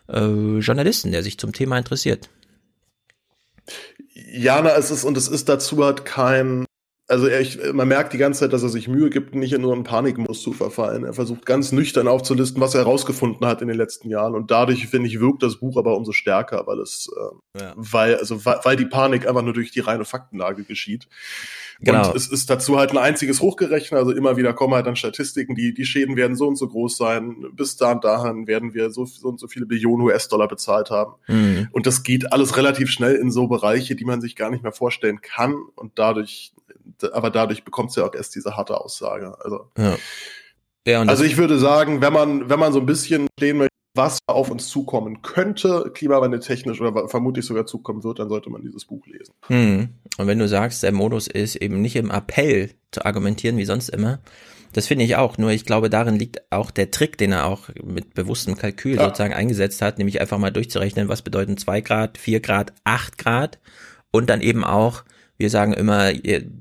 äh, 0.08 0.60
Journalisten, 0.60 1.12
der 1.12 1.22
sich 1.22 1.36
zum 1.36 1.52
Thema 1.52 1.76
interessiert. 1.76 2.30
Ja, 4.14 4.62
na, 4.62 4.70
es 4.70 4.90
ist, 4.90 5.04
und 5.04 5.19
es 5.19 5.28
ist 5.28 5.50
dazu 5.50 5.84
halt 5.84 6.06
kein, 6.06 6.64
also 7.08 7.26
er, 7.26 7.41
ich, 7.41 7.58
man 7.73 7.87
merkt 7.87 8.12
die 8.12 8.19
ganze 8.19 8.41
Zeit, 8.41 8.53
dass 8.53 8.63
er 8.63 8.69
sich 8.69 8.89
Mühe 8.89 9.10
gibt, 9.10 9.34
nicht 9.34 9.53
in 9.53 9.63
nur 9.63 9.72
einen 9.72 9.84
Panikmodus 9.84 10.43
zu 10.43 10.53
verfallen. 10.53 11.05
Er 11.05 11.13
versucht 11.13 11.46
ganz 11.46 11.70
nüchtern 11.70 12.08
aufzulisten, 12.08 12.60
was 12.60 12.75
er 12.75 12.81
herausgefunden 12.81 13.46
hat 13.46 13.63
in 13.63 13.69
den 13.69 13.77
letzten 13.77 14.08
Jahren. 14.08 14.34
Und 14.34 14.51
dadurch, 14.51 14.89
finde 14.89 15.08
ich, 15.08 15.20
wirkt 15.20 15.43
das 15.43 15.56
Buch 15.56 15.77
aber 15.77 15.96
umso 15.96 16.13
stärker, 16.13 16.67
weil 16.67 16.81
es, 16.81 17.08
äh, 17.55 17.60
Ja. 17.60 17.72
weil, 17.77 18.17
also, 18.17 18.44
weil, 18.44 18.58
weil 18.65 18.77
die 18.77 18.86
Panik 18.86 19.29
einfach 19.29 19.43
nur 19.43 19.53
durch 19.53 19.70
die 19.70 19.81
reine 19.81 20.05
Faktenlage 20.05 20.65
geschieht. 20.65 21.06
Genau. 21.81 22.08
Und 22.08 22.17
es 22.17 22.27
ist 22.29 22.48
dazu 22.51 22.79
halt 22.79 22.91
ein 22.91 22.98
einziges 22.98 23.41
hochgerechnet, 23.41 23.98
also 23.98 24.13
immer 24.13 24.36
wieder 24.36 24.53
kommen 24.55 24.75
halt 24.75 24.86
dann 24.86 24.96
Statistiken, 24.96 25.55
die, 25.55 25.75
die 25.75 25.84
Schäden 25.84 26.17
werden 26.17 26.34
so 26.34 26.48
und 26.48 26.56
so 26.56 26.67
groß 26.69 26.96
sein, 26.96 27.36
bis 27.53 27.77
da 27.77 27.93
und 27.93 28.03
dahin 28.03 28.46
werden 28.46 28.72
wir 28.75 28.91
so, 28.91 29.05
so 29.05 29.29
und 29.29 29.39
so 29.39 29.46
viele 29.46 29.67
Billionen 29.67 30.06
US-Dollar 30.06 30.48
bezahlt 30.48 30.91
haben. 30.91 31.15
Mhm. 31.29 31.69
Und 31.72 31.86
das 31.86 32.03
geht 32.03 32.32
alles 32.32 32.56
relativ 32.56 32.91
schnell 32.91 33.15
in 33.15 33.31
so 33.31 33.46
Bereiche, 33.46 33.94
die 33.94 34.05
man 34.06 34.20
sich 34.20 34.36
gar 34.36 34.51
nicht 34.51 34.63
mehr 34.63 34.72
vorstellen 34.72 35.20
kann. 35.20 35.55
Und 35.75 35.98
dadurch, 35.98 36.53
aber 37.12 37.31
dadurch 37.31 37.64
bekommt 37.64 37.90
es 37.90 37.96
ja 37.96 38.05
auch 38.06 38.14
erst 38.14 38.34
diese 38.34 38.56
harte 38.56 38.81
Aussage. 38.81 39.36
Also, 39.43 39.70
Ja. 39.76 39.96
Ja, 40.86 41.02
also 41.02 41.24
ich 41.24 41.36
würde 41.36 41.58
sagen, 41.58 42.00
wenn 42.00 42.12
man, 42.12 42.48
wenn 42.48 42.60
man 42.60 42.72
so 42.72 42.78
ein 42.78 42.86
bisschen 42.86 43.26
stehen 43.36 43.58
möchte, 43.58 43.72
was 43.96 44.19
auf 44.26 44.50
uns 44.50 44.69
zukommen 44.69 45.22
könnte, 45.22 45.90
klimawandeltechnisch 45.93 46.81
oder 46.81 47.08
vermutlich 47.08 47.44
sogar 47.44 47.66
zukommen 47.66 48.05
wird, 48.05 48.20
dann 48.20 48.28
sollte 48.28 48.50
man 48.50 48.62
dieses 48.62 48.84
Buch 48.84 49.05
lesen. 49.06 49.34
Hm. 49.48 49.88
Und 50.16 50.26
wenn 50.26 50.38
du 50.38 50.46
sagst, 50.46 50.82
der 50.84 50.93
Modus 50.93 51.26
ist 51.26 51.56
eben 51.56 51.81
nicht 51.81 51.96
im 51.96 52.10
Appell 52.10 52.70
zu 52.93 53.05
argumentieren 53.05 53.56
wie 53.56 53.64
sonst 53.64 53.88
immer, 53.88 54.20
das 54.74 54.86
finde 54.86 55.05
ich 55.06 55.16
auch. 55.16 55.38
Nur 55.38 55.50
ich 55.50 55.64
glaube, 55.64 55.90
darin 55.90 56.16
liegt 56.16 56.52
auch 56.52 56.70
der 56.70 56.90
Trick, 56.90 57.19
den 57.19 57.32
er 57.32 57.46
auch 57.46 57.69
mit 57.82 58.14
bewusstem 58.14 58.56
Kalkül 58.56 58.96
Ja. 58.96 59.05
sozusagen 59.06 59.34
eingesetzt 59.34 59.82
hat, 59.82 59.98
nämlich 59.98 60.20
einfach 60.20 60.38
mal 60.38 60.52
durchzurechnen, 60.52 61.08
was 61.08 61.22
bedeuten 61.22 61.56
zwei 61.56 61.81
Grad, 61.81 62.19
vier 62.19 62.40
Grad, 62.40 62.74
acht 62.84 63.19
Grad 63.19 63.58
und 64.12 64.28
dann 64.28 64.40
eben 64.40 64.62
auch, 64.62 65.02
wir 65.38 65.50
sagen 65.50 65.72
immer 65.72 66.12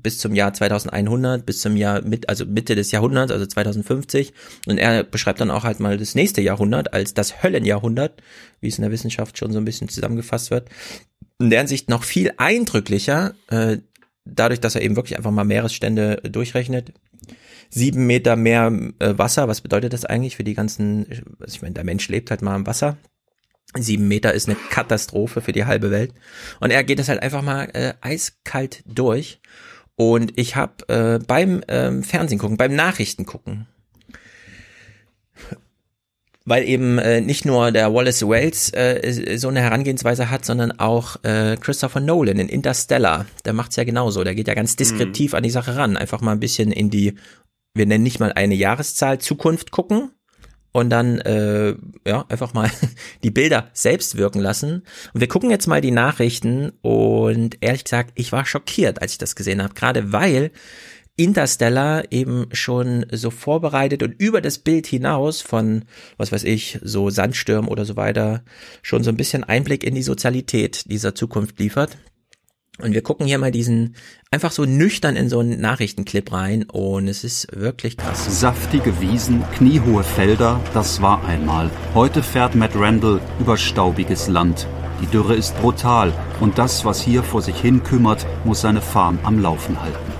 bis 0.02 0.18
zum 0.18 0.34
Jahr 0.34 0.52
2100, 0.52 1.44
bis 1.46 1.60
zum 1.60 1.76
Jahr 1.76 2.02
mit, 2.02 2.28
also 2.28 2.44
Mitte 2.44 2.74
des 2.74 2.90
Jahrhunderts, 2.90 3.32
also 3.32 3.46
2050. 3.46 4.32
Und 4.66 4.78
er 4.78 5.02
beschreibt 5.02 5.40
dann 5.40 5.50
auch 5.50 5.64
halt 5.64 5.80
mal 5.80 5.96
das 5.96 6.14
nächste 6.14 6.40
Jahrhundert 6.40 6.92
als 6.92 7.14
das 7.14 7.42
Höllenjahrhundert, 7.42 8.22
wie 8.60 8.68
es 8.68 8.78
in 8.78 8.82
der 8.82 8.92
Wissenschaft 8.92 9.38
schon 9.38 9.52
so 9.52 9.58
ein 9.58 9.64
bisschen 9.64 9.88
zusammengefasst 9.88 10.50
wird 10.50 10.68
in 11.38 11.50
der 11.50 11.60
Hinsicht 11.60 11.90
noch 11.90 12.04
viel 12.04 12.32
eindrücklicher, 12.36 13.34
äh, 13.48 13.78
dadurch, 14.24 14.60
dass 14.60 14.74
er 14.74 14.82
eben 14.82 14.96
wirklich 14.96 15.16
einfach 15.16 15.30
mal 15.30 15.44
Meeresstände 15.44 16.24
äh, 16.24 16.30
durchrechnet. 16.30 16.92
Sieben 17.68 18.06
Meter 18.06 18.36
mehr 18.36 18.72
äh, 18.98 19.18
Wasser, 19.18 19.48
was 19.48 19.60
bedeutet 19.60 19.92
das 19.92 20.04
eigentlich 20.04 20.36
für 20.36 20.44
die 20.44 20.54
ganzen, 20.54 21.06
also 21.40 21.54
ich 21.54 21.62
meine, 21.62 21.74
der 21.74 21.84
Mensch 21.84 22.08
lebt 22.08 22.30
halt 22.30 22.42
mal 22.42 22.56
im 22.56 22.66
Wasser. 22.66 22.96
Sieben 23.74 24.08
Meter 24.08 24.32
ist 24.32 24.48
eine 24.48 24.56
Katastrophe 24.70 25.40
für 25.40 25.52
die 25.52 25.64
halbe 25.64 25.90
Welt. 25.90 26.12
Und 26.60 26.70
er 26.70 26.84
geht 26.84 26.98
das 26.98 27.08
halt 27.08 27.22
einfach 27.22 27.42
mal 27.42 27.68
äh, 27.72 27.94
eiskalt 28.00 28.82
durch. 28.86 29.40
Und 29.96 30.38
ich 30.38 30.56
habe 30.56 30.88
äh, 30.88 31.18
beim 31.24 31.62
ähm, 31.68 32.02
Fernsehen 32.02 32.38
gucken, 32.38 32.56
beim 32.56 32.74
Nachrichten 32.74 33.24
gucken, 33.24 33.66
weil 36.44 36.64
eben 36.68 36.98
äh, 36.98 37.20
nicht 37.20 37.44
nur 37.44 37.72
der 37.72 37.92
Wallace 37.92 38.28
Wells 38.28 38.72
äh, 38.74 39.36
so 39.36 39.48
eine 39.48 39.60
Herangehensweise 39.60 40.30
hat, 40.30 40.44
sondern 40.44 40.78
auch 40.78 41.22
äh, 41.24 41.56
Christopher 41.58 42.00
Nolan 42.00 42.38
in 42.38 42.48
Interstellar. 42.48 43.26
Der 43.44 43.52
macht's 43.52 43.76
ja 43.76 43.84
genauso. 43.84 44.22
Der 44.22 44.34
geht 44.34 44.48
ja 44.48 44.54
ganz 44.54 44.76
deskriptiv 44.76 45.32
mhm. 45.32 45.38
an 45.38 45.42
die 45.42 45.50
Sache 45.50 45.76
ran. 45.76 45.96
Einfach 45.96 46.20
mal 46.20 46.32
ein 46.32 46.40
bisschen 46.40 46.72
in 46.72 46.90
die, 46.90 47.14
wir 47.74 47.86
nennen 47.86 48.04
nicht 48.04 48.20
mal 48.20 48.32
eine 48.32 48.54
Jahreszahl 48.54 49.18
Zukunft 49.18 49.70
gucken 49.70 50.10
und 50.76 50.90
dann 50.90 51.20
äh, 51.20 51.74
ja 52.06 52.26
einfach 52.28 52.52
mal 52.52 52.70
die 53.24 53.30
Bilder 53.30 53.70
selbst 53.72 54.18
wirken 54.18 54.40
lassen. 54.40 54.82
Und 55.14 55.20
wir 55.20 55.28
gucken 55.28 55.48
jetzt 55.48 55.66
mal 55.66 55.80
die 55.80 55.90
Nachrichten 55.90 56.72
und 56.82 57.56
ehrlich 57.62 57.84
gesagt, 57.84 58.12
ich 58.14 58.30
war 58.30 58.44
schockiert, 58.44 59.00
als 59.00 59.12
ich 59.12 59.18
das 59.18 59.36
gesehen 59.36 59.62
habe, 59.62 59.72
gerade 59.72 60.12
weil 60.12 60.50
Interstellar 61.16 62.12
eben 62.12 62.48
schon 62.52 63.06
so 63.10 63.30
vorbereitet 63.30 64.02
und 64.02 64.20
über 64.20 64.42
das 64.42 64.58
Bild 64.58 64.86
hinaus 64.86 65.40
von, 65.40 65.86
was 66.18 66.30
weiß 66.30 66.44
ich, 66.44 66.78
so 66.82 67.08
Sandstürmen 67.08 67.70
oder 67.70 67.86
so 67.86 67.96
weiter, 67.96 68.44
schon 68.82 69.02
so 69.02 69.08
ein 69.08 69.16
bisschen 69.16 69.44
Einblick 69.44 69.82
in 69.82 69.94
die 69.94 70.02
Sozialität 70.02 70.90
dieser 70.90 71.14
Zukunft 71.14 71.58
liefert. 71.58 71.96
Und 72.82 72.92
wir 72.92 73.02
gucken 73.02 73.26
hier 73.26 73.38
mal 73.38 73.50
diesen 73.50 73.94
einfach 74.30 74.52
so 74.52 74.64
nüchtern 74.64 75.16
in 75.16 75.28
so 75.28 75.38
einen 75.38 75.60
Nachrichtenclip 75.60 76.32
rein 76.32 76.64
und 76.64 77.08
es 77.08 77.24
ist 77.24 77.48
wirklich 77.54 77.96
krass. 77.96 78.40
Saftige 78.40 79.00
Wiesen, 79.00 79.42
kniehohe 79.54 80.04
Felder, 80.04 80.60
das 80.74 81.00
war 81.00 81.24
einmal. 81.24 81.70
Heute 81.94 82.22
fährt 82.22 82.54
Matt 82.54 82.72
Randall 82.74 83.20
über 83.40 83.56
staubiges 83.56 84.28
Land. 84.28 84.66
Die 85.00 85.06
Dürre 85.06 85.34
ist 85.34 85.56
brutal 85.58 86.12
und 86.40 86.58
das, 86.58 86.84
was 86.84 87.02
hier 87.02 87.22
vor 87.22 87.42
sich 87.42 87.58
hin 87.60 87.82
kümmert, 87.82 88.26
muss 88.44 88.62
seine 88.62 88.82
Farm 88.82 89.18
am 89.22 89.38
Laufen 89.38 89.80
halten. 89.80 90.15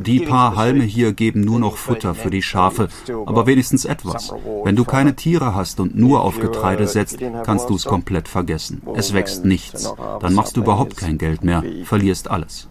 Die 0.00 0.20
paar 0.20 0.56
Halme 0.56 0.84
hier 0.84 1.12
geben 1.12 1.42
nur 1.42 1.58
noch 1.58 1.76
Futter 1.76 2.14
für 2.14 2.30
die 2.30 2.42
Schafe, 2.42 2.88
aber 3.26 3.46
wenigstens 3.46 3.84
etwas. 3.84 4.32
Wenn 4.64 4.76
du 4.76 4.84
keine 4.84 5.14
Tiere 5.16 5.54
hast 5.54 5.80
und 5.80 5.96
nur 5.96 6.22
auf 6.22 6.40
Getreide 6.40 6.86
setzt, 6.86 7.18
kannst 7.44 7.70
du 7.70 7.76
es 7.76 7.84
komplett 7.84 8.28
vergessen. 8.28 8.82
Es 8.94 9.12
wächst 9.14 9.44
nichts. 9.44 9.94
Dann 10.20 10.34
machst 10.34 10.56
du 10.56 10.62
überhaupt 10.62 10.96
kein 10.96 11.18
Geld 11.18 11.44
mehr, 11.44 11.62
verlierst 11.84 12.30
alles. 12.30 12.68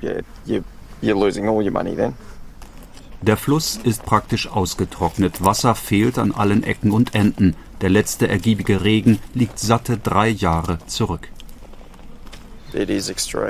Der 3.21 3.38
Fluss 3.38 3.79
ist 3.83 4.05
praktisch 4.05 4.47
ausgetrocknet, 4.47 5.43
Wasser 5.43 5.74
fehlt 5.74 6.19
an 6.19 6.31
allen 6.31 6.63
Ecken 6.63 6.91
und 6.91 7.15
Enden. 7.15 7.55
Der 7.81 7.89
letzte 7.89 8.27
ergiebige 8.27 8.83
Regen 8.83 9.19
liegt 9.33 9.59
satte 9.59 9.97
drei 9.97 10.29
Jahre 10.29 10.79
zurück. 10.88 11.29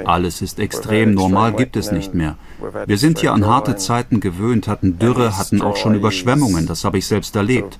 Alles 0.05 0.41
ist 0.41 0.59
extrem, 0.59 1.13
normal 1.13 1.53
gibt 1.53 1.75
es 1.75 1.91
nicht 1.91 2.13
mehr. 2.13 2.37
Wir 2.85 2.97
sind 2.97 3.19
hier 3.19 3.33
an 3.33 3.45
harte 3.45 3.75
Zeiten 3.75 4.19
gewöhnt, 4.19 4.67
hatten 4.67 4.97
Dürre, 4.97 5.37
hatten 5.37 5.61
auch 5.61 5.75
schon 5.75 5.95
Überschwemmungen, 5.95 6.65
das 6.65 6.83
habe 6.83 6.97
ich 6.97 7.05
selbst 7.05 7.35
erlebt. 7.35 7.77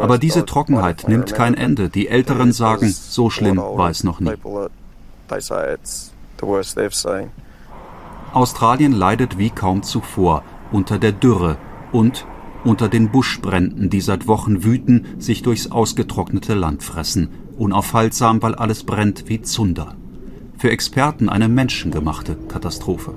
Aber 0.00 0.18
diese 0.18 0.44
Trockenheit 0.44 1.08
nimmt 1.08 1.34
kein 1.34 1.54
Ende. 1.54 1.88
Die 1.88 2.08
Älteren 2.08 2.52
sagen, 2.52 2.90
so 2.90 3.30
schlimm 3.30 3.56
war 3.56 3.90
es 3.90 4.04
noch 4.04 4.20
nie. 4.20 4.32
Australien 8.32 8.92
leidet 8.92 9.38
wie 9.38 9.50
kaum 9.50 9.82
zuvor 9.82 10.42
unter 10.70 10.98
der 10.98 11.12
Dürre 11.12 11.56
und 11.92 12.26
unter 12.64 12.88
den 12.88 13.10
Buschbränden, 13.10 13.88
die 13.88 14.02
seit 14.02 14.26
Wochen 14.26 14.62
wüten, 14.64 15.06
sich 15.18 15.42
durchs 15.42 15.70
ausgetrocknete 15.70 16.54
Land 16.54 16.82
fressen. 16.82 17.30
Unaufhaltsam, 17.56 18.42
weil 18.42 18.54
alles 18.54 18.84
brennt 18.84 19.28
wie 19.28 19.40
Zunder 19.40 19.96
für 20.58 20.70
Experten 20.70 21.28
eine 21.28 21.48
menschengemachte 21.48 22.36
Katastrophe. 22.48 23.14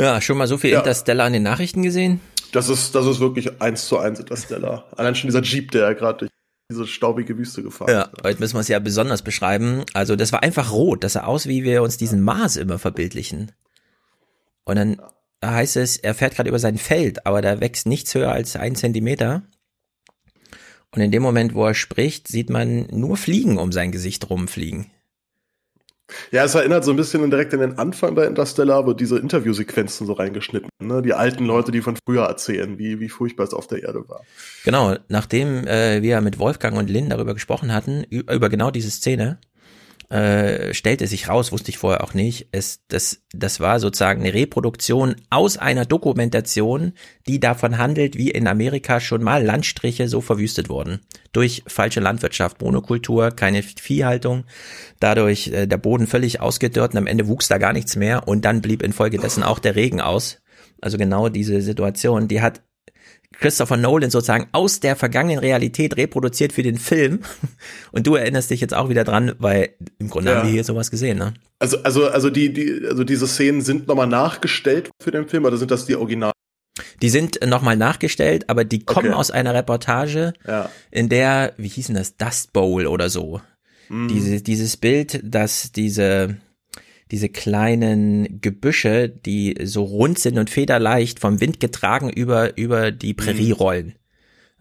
Ja, 0.00 0.20
schon 0.20 0.38
mal 0.38 0.46
so 0.46 0.58
viel 0.58 0.70
ja. 0.70 0.78
Interstellar 0.78 1.26
an 1.26 1.32
den 1.32 1.42
Nachrichten 1.42 1.82
gesehen? 1.82 2.20
Das 2.52 2.68
ist, 2.68 2.94
das 2.94 3.06
ist 3.06 3.20
wirklich 3.20 3.60
eins 3.60 3.86
zu 3.86 3.98
eins 3.98 4.18
Interstellar. 4.18 4.86
Allein 4.96 5.14
schon 5.14 5.28
dieser 5.28 5.42
Jeep, 5.42 5.70
der 5.70 5.94
gerade 5.94 6.18
durch 6.18 6.30
diese 6.70 6.86
staubige 6.86 7.36
Wüste 7.36 7.62
gefahren 7.62 7.90
ja, 7.90 8.02
ist. 8.02 8.24
heute 8.24 8.40
müssen 8.40 8.54
wir 8.54 8.60
es 8.60 8.68
ja 8.68 8.78
besonders 8.78 9.22
beschreiben. 9.22 9.84
Also 9.92 10.16
das 10.16 10.32
war 10.32 10.42
einfach 10.42 10.72
rot. 10.72 11.04
Das 11.04 11.14
sah 11.14 11.24
aus, 11.24 11.46
wie 11.46 11.64
wir 11.64 11.82
uns 11.82 11.96
diesen 11.96 12.22
Mars 12.22 12.56
immer 12.56 12.78
verbildlichen. 12.78 13.52
Und 14.64 14.76
dann 14.76 15.00
heißt 15.44 15.76
es, 15.76 15.96
er 15.96 16.14
fährt 16.14 16.34
gerade 16.34 16.48
über 16.48 16.58
sein 16.58 16.78
Feld, 16.78 17.26
aber 17.26 17.42
da 17.42 17.60
wächst 17.60 17.86
nichts 17.86 18.14
höher 18.14 18.30
als 18.30 18.56
ein 18.56 18.76
Zentimeter. 18.76 19.42
Und 20.92 21.02
in 21.02 21.10
dem 21.10 21.22
Moment, 21.22 21.54
wo 21.54 21.66
er 21.66 21.74
spricht, 21.74 22.28
sieht 22.28 22.50
man 22.50 22.86
nur 22.90 23.16
Fliegen 23.16 23.58
um 23.58 23.72
sein 23.72 23.92
Gesicht 23.92 24.28
rumfliegen. 24.28 24.90
Ja, 26.30 26.44
es 26.44 26.54
erinnert 26.54 26.84
so 26.84 26.90
ein 26.90 26.96
bisschen 26.96 27.28
direkt 27.30 27.54
an 27.54 27.60
den 27.60 27.78
Anfang 27.78 28.14
bei 28.14 28.26
Interstellar, 28.26 28.86
wo 28.86 28.92
diese 28.92 29.18
Interviewsequenzen 29.18 30.06
so 30.06 30.12
reingeschnitten, 30.12 30.70
ne? 30.80 31.02
Die 31.02 31.14
alten 31.14 31.44
Leute, 31.44 31.72
die 31.72 31.82
von 31.82 31.96
früher 32.06 32.24
erzählen, 32.24 32.78
wie, 32.78 33.00
wie 33.00 33.08
furchtbar 33.08 33.44
es 33.44 33.54
auf 33.54 33.66
der 33.66 33.82
Erde 33.82 34.08
war. 34.08 34.22
Genau, 34.64 34.96
nachdem 35.08 35.66
äh, 35.66 36.02
wir 36.02 36.20
mit 36.20 36.38
Wolfgang 36.38 36.76
und 36.76 36.90
Lynn 36.90 37.10
darüber 37.10 37.34
gesprochen 37.34 37.72
hatten, 37.72 38.04
über 38.04 38.48
genau 38.48 38.70
diese 38.70 38.90
Szene, 38.90 39.38
äh, 40.10 40.74
stellte 40.74 41.06
sich 41.06 41.28
raus, 41.28 41.52
wusste 41.52 41.70
ich 41.70 41.78
vorher 41.78 42.02
auch 42.02 42.14
nicht, 42.14 42.48
es, 42.50 42.80
das, 42.88 43.22
das 43.32 43.60
war 43.60 43.78
sozusagen 43.78 44.22
eine 44.22 44.34
Reproduktion 44.34 45.14
aus 45.30 45.56
einer 45.56 45.86
Dokumentation, 45.86 46.92
die 47.28 47.38
davon 47.38 47.78
handelt, 47.78 48.16
wie 48.16 48.30
in 48.30 48.48
Amerika 48.48 48.98
schon 48.98 49.22
mal 49.22 49.44
Landstriche 49.44 50.08
so 50.08 50.20
verwüstet 50.20 50.68
wurden. 50.68 51.00
Durch 51.32 51.62
falsche 51.68 52.00
Landwirtschaft, 52.00 52.60
Monokultur, 52.60 53.30
keine 53.30 53.62
Viehhaltung, 53.62 54.44
dadurch 54.98 55.48
äh, 55.48 55.66
der 55.66 55.78
Boden 55.78 56.08
völlig 56.08 56.40
ausgedörrt 56.40 56.92
und 56.92 56.98
am 56.98 57.06
Ende 57.06 57.28
wuchs 57.28 57.46
da 57.46 57.58
gar 57.58 57.72
nichts 57.72 57.94
mehr 57.94 58.26
und 58.26 58.44
dann 58.44 58.62
blieb 58.62 58.82
infolgedessen 58.82 59.44
auch 59.44 59.60
der 59.60 59.76
Regen 59.76 60.00
aus. 60.00 60.40
Also 60.80 60.98
genau 60.98 61.28
diese 61.28 61.60
Situation, 61.60 62.26
die 62.26 62.42
hat 62.42 62.62
Christopher 63.40 63.78
Nolan 63.78 64.10
sozusagen 64.10 64.48
aus 64.52 64.80
der 64.80 64.96
vergangenen 64.96 65.38
Realität 65.38 65.96
reproduziert 65.96 66.52
für 66.52 66.62
den 66.62 66.78
Film. 66.78 67.20
Und 67.92 68.06
du 68.06 68.14
erinnerst 68.14 68.50
dich 68.50 68.60
jetzt 68.60 68.74
auch 68.74 68.90
wieder 68.90 69.02
dran, 69.02 69.32
weil 69.38 69.70
im 69.98 70.10
Grunde 70.10 70.30
ja. 70.30 70.36
haben 70.36 70.46
wir 70.46 70.52
hier 70.52 70.64
sowas 70.64 70.90
gesehen, 70.90 71.18
ne? 71.18 71.34
Also, 71.58 71.82
also, 71.82 72.08
also 72.08 72.30
die, 72.30 72.52
die, 72.52 72.86
also 72.86 73.02
diese 73.02 73.26
Szenen 73.26 73.62
sind 73.62 73.88
nochmal 73.88 74.06
nachgestellt 74.06 74.90
für 75.02 75.10
den 75.10 75.26
Film, 75.26 75.44
oder 75.44 75.56
sind 75.56 75.70
das 75.70 75.86
die 75.86 75.96
Original? 75.96 76.32
Die 77.02 77.08
sind 77.08 77.40
nochmal 77.46 77.76
nachgestellt, 77.76 78.48
aber 78.48 78.64
die 78.64 78.84
kommen 78.84 79.08
okay. 79.08 79.16
aus 79.16 79.30
einer 79.30 79.54
Reportage, 79.54 80.32
ja. 80.46 80.70
in 80.90 81.08
der, 81.08 81.54
wie 81.56 81.68
hieß 81.68 81.88
denn 81.88 81.96
das, 81.96 82.16
Dust 82.16 82.52
Bowl 82.52 82.86
oder 82.86 83.08
so. 83.08 83.40
Mhm. 83.88 84.08
Diese, 84.08 84.42
dieses 84.42 84.76
Bild, 84.76 85.20
dass 85.22 85.72
diese, 85.72 86.36
diese 87.10 87.28
kleinen 87.28 88.40
Gebüsche, 88.40 89.08
die 89.08 89.56
so 89.64 89.82
rund 89.82 90.18
sind 90.18 90.38
und 90.38 90.50
federleicht 90.50 91.18
vom 91.18 91.40
Wind 91.40 91.60
getragen 91.60 92.10
über, 92.10 92.56
über 92.56 92.90
die 92.90 93.14
Prärie 93.14 93.48
mhm. 93.48 93.54
rollen. 93.54 93.94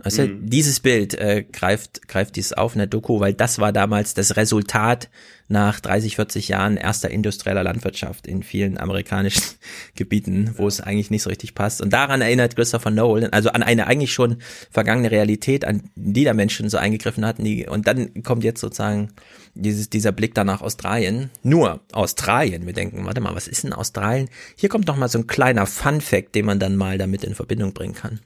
Also 0.01 0.23
mhm. 0.23 0.49
dieses 0.49 0.79
Bild 0.79 1.13
äh, 1.15 1.43
greift, 1.43 2.07
greift 2.07 2.37
dies 2.37 2.53
auf 2.53 2.73
in 2.73 2.79
der 2.79 2.87
Doku, 2.87 3.19
weil 3.19 3.33
das 3.33 3.59
war 3.59 3.73
damals 3.73 4.13
das 4.13 4.37
Resultat 4.37 5.09
nach 5.49 5.79
30, 5.79 6.15
40 6.15 6.47
Jahren 6.47 6.77
erster 6.77 7.09
industrieller 7.09 7.63
Landwirtschaft 7.63 8.27
in 8.27 8.43
vielen 8.43 8.77
amerikanischen 8.77 9.43
Gebieten, 9.95 10.53
wo 10.55 10.67
es 10.67 10.79
eigentlich 10.79 11.09
nicht 11.09 11.23
so 11.23 11.29
richtig 11.29 11.53
passt. 11.53 11.81
Und 11.81 11.91
daran 11.91 12.21
erinnert 12.21 12.55
Christopher 12.55 12.91
Nolan, 12.91 13.33
also 13.33 13.49
an 13.49 13.63
eine 13.63 13.87
eigentlich 13.87 14.13
schon 14.13 14.37
vergangene 14.71 15.11
Realität, 15.11 15.65
an 15.65 15.89
die 15.95 16.23
da 16.23 16.33
Menschen 16.33 16.69
so 16.69 16.77
eingegriffen 16.77 17.25
hatten. 17.25 17.43
Die, 17.43 17.67
und 17.67 17.87
dann 17.87 18.23
kommt 18.23 18.43
jetzt 18.43 18.61
sozusagen 18.61 19.09
dieses, 19.53 19.89
dieser 19.89 20.11
Blick 20.11 20.33
da 20.33 20.43
nach 20.43 20.61
Australien. 20.61 21.29
Nur 21.43 21.81
Australien. 21.91 22.65
Wir 22.65 22.73
denken, 22.73 23.05
warte 23.05 23.19
mal, 23.19 23.35
was 23.35 23.47
ist 23.47 23.63
denn 23.63 23.73
Australien? 23.73 24.29
Hier 24.55 24.69
kommt 24.69 24.87
noch 24.87 24.97
mal 24.97 25.09
so 25.09 25.19
ein 25.19 25.27
kleiner 25.27 25.65
Fun 25.65 25.99
Fact, 25.99 26.35
den 26.35 26.45
man 26.45 26.59
dann 26.59 26.75
mal 26.75 26.97
damit 26.97 27.23
in 27.23 27.35
Verbindung 27.35 27.73
bringen 27.73 27.95
kann. 27.95 28.19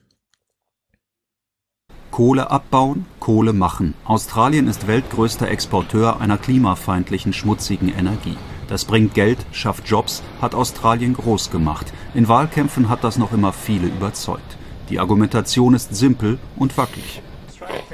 Kohle 2.13 2.51
abbauen, 2.51 3.07
Kohle 3.19 3.53
machen. 3.53 3.95
Australien 4.05 4.67
ist 4.67 4.85
weltgrößter 4.85 5.47
Exporteur 5.47 6.21
einer 6.21 6.37
klimafeindlichen, 6.37 7.33
schmutzigen 7.33 7.89
Energie. 7.89 8.37
Das 8.67 8.85
bringt 8.85 9.15
Geld, 9.15 9.39
schafft 9.51 9.87
Jobs, 9.87 10.21
hat 10.39 10.53
Australien 10.53 11.15
groß 11.15 11.49
gemacht. 11.49 11.91
In 12.13 12.27
Wahlkämpfen 12.27 12.87
hat 12.87 13.03
das 13.03 13.17
noch 13.17 13.33
immer 13.33 13.51
viele 13.51 13.87
überzeugt. 13.87 14.57
Die 14.91 14.99
Argumentation 14.99 15.73
ist 15.73 15.95
simpel 15.95 16.37
und 16.55 16.77
wackelig. 16.77 17.23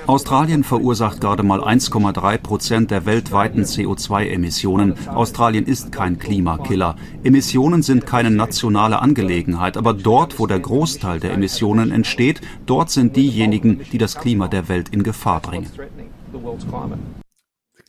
Australien 0.08 0.64
verursacht 0.64 1.22
gerade 1.22 1.44
mal 1.44 1.62
1,3 1.62 2.38
Prozent 2.38 2.92
der 2.92 3.06
weltweiten 3.06 3.64
CO2-Emissionen. 3.64 4.96
Australien 5.08 5.66
ist 5.66 5.92
kein 5.92 6.18
Klimakiller. 6.18 6.96
Emissionen 7.24 7.84
sind 7.84 8.06
keine 8.06 8.32
nationale 8.32 9.02
Angelegenheit, 9.02 9.78
aber 9.78 9.94
dort, 9.94 10.40
wo 10.40 10.48
der 10.48 10.60
Großteil 10.60 11.20
der 11.20 11.34
Emissionen 11.34 11.92
entsteht, 11.92 12.42
dort 12.66 12.90
sind 12.90 13.16
diejenigen, 13.16 13.82
die 13.92 13.98
das 13.98 14.16
Klima 14.16 14.48
der 14.48 14.68
Welt 14.68 14.90
in 14.90 15.04
Gefahr 15.04 15.42
bringen. 15.42 15.68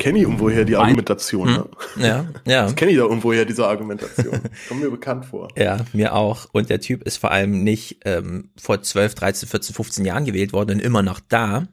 Kenne 0.01 0.17
ich 0.19 0.25
irgendwoher 0.25 0.65
die 0.65 0.77
Argumentation. 0.77 1.47
Hm. 1.47 1.65
Ne? 1.97 2.07
Ja, 2.07 2.27
ja. 2.47 2.63
Das 2.65 2.75
kenne 2.75 2.91
ich 2.91 2.97
da 2.97 3.03
irgendwoher, 3.03 3.45
diese 3.45 3.67
Argumentation. 3.67 4.41
Kommt 4.69 4.81
mir 4.81 4.91
bekannt 4.91 5.27
vor. 5.27 5.49
Ja, 5.59 5.85
mir 5.93 6.15
auch. 6.15 6.47
Und 6.53 6.71
der 6.71 6.81
Typ 6.81 7.03
ist 7.03 7.19
vor 7.19 7.31
allem 7.31 7.63
nicht 7.63 7.99
ähm, 8.07 8.49
vor 8.59 8.81
12, 8.81 9.15
13, 9.15 9.49
14, 9.51 9.75
15 9.75 10.05
Jahren 10.07 10.25
gewählt 10.25 10.55
worden 10.55 10.77
und 10.77 10.81
immer 10.81 11.03
noch 11.03 11.21
da, 11.21 11.69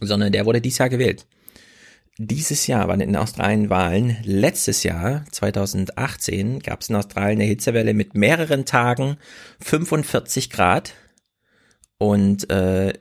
sondern 0.00 0.32
der 0.32 0.46
wurde 0.46 0.62
dieses 0.62 0.78
Jahr 0.78 0.88
gewählt. 0.88 1.26
dieses 2.16 2.66
Jahr 2.66 2.88
waren 2.88 3.02
in 3.02 3.14
Australien 3.14 3.68
Wahlen. 3.68 4.16
Letztes 4.24 4.82
Jahr, 4.82 5.26
2018, 5.30 6.60
gab 6.60 6.80
es 6.80 6.88
in 6.88 6.96
Australien 6.96 7.40
eine 7.40 7.48
Hitzewelle 7.48 7.92
mit 7.92 8.14
mehreren 8.14 8.64
Tagen 8.64 9.18
45 9.60 10.48
Grad. 10.48 10.94
Und 11.98 12.48
äh, 12.48 12.94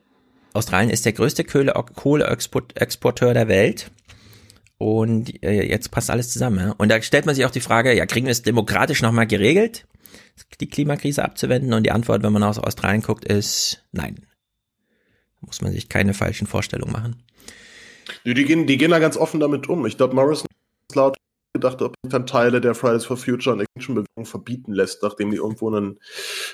Australien 0.52 0.90
ist 0.90 1.06
der 1.06 1.14
größte 1.14 1.46
Kohleexporteur 1.46 3.34
der 3.34 3.48
Welt. 3.48 3.90
Und 4.78 5.44
äh, 5.44 5.64
jetzt 5.64 5.92
passt 5.92 6.10
alles 6.10 6.32
zusammen. 6.32 6.60
Ja? 6.60 6.76
Und 6.78 6.90
da 6.90 7.02
stellt 7.02 7.26
man 7.26 7.36
sich 7.36 7.46
auch 7.46 7.52
die 7.52 7.62
Frage, 7.62 7.94
ja, 7.96 8.06
kriegen 8.06 8.28
wir 8.28 8.32
es 8.32 8.44
demokratisch 8.44 9.02
nochmal 9.02 9.28
geregelt, 9.28 9.88
die 10.60 10.70
Klimakrise 10.70 11.24
abzuwenden? 11.24 11.74
Und 11.74 11.84
die 11.84 11.92
Antwort, 11.92 12.24
wenn 12.24 12.34
man 12.34 12.44
aus 12.44 12.60
Australien 12.60 13.02
guckt, 13.02 13.26
ist 13.26 13.84
nein. 13.92 14.16
Da 15.42 15.48
muss 15.48 15.62
man 15.62 15.72
sich 15.72 15.90
keine 15.90 16.14
falschen 16.14 16.48
Vorstellungen 16.48 16.94
machen. 16.94 17.24
Die, 18.26 18.34
die, 18.34 18.46
gehen, 18.46 18.68
die 18.68 18.78
gehen 18.78 18.92
da 18.92 19.00
ganz 19.00 19.18
offen 19.18 19.40
damit 19.40 19.68
um. 19.68 19.86
Ich 19.86 19.98
glaube, 19.98 20.16
Morrison 20.16 20.48
ist 20.90 20.96
laut 20.96 21.18
gedacht, 21.54 21.82
ob 21.82 21.94
sich 22.04 22.12
dann 22.12 22.26
Teile 22.26 22.62
der 22.62 22.76
Fridays 22.76 23.06
for 23.06 23.18
Future 23.18 23.56
und 23.56 23.62
Extinction-Bewegung 23.62 24.26
verbieten 24.26 24.74
lässt, 24.74 25.04
nachdem 25.04 25.32
die 25.32 25.38
irgendwo 25.38 25.70
einen, 25.70 26.00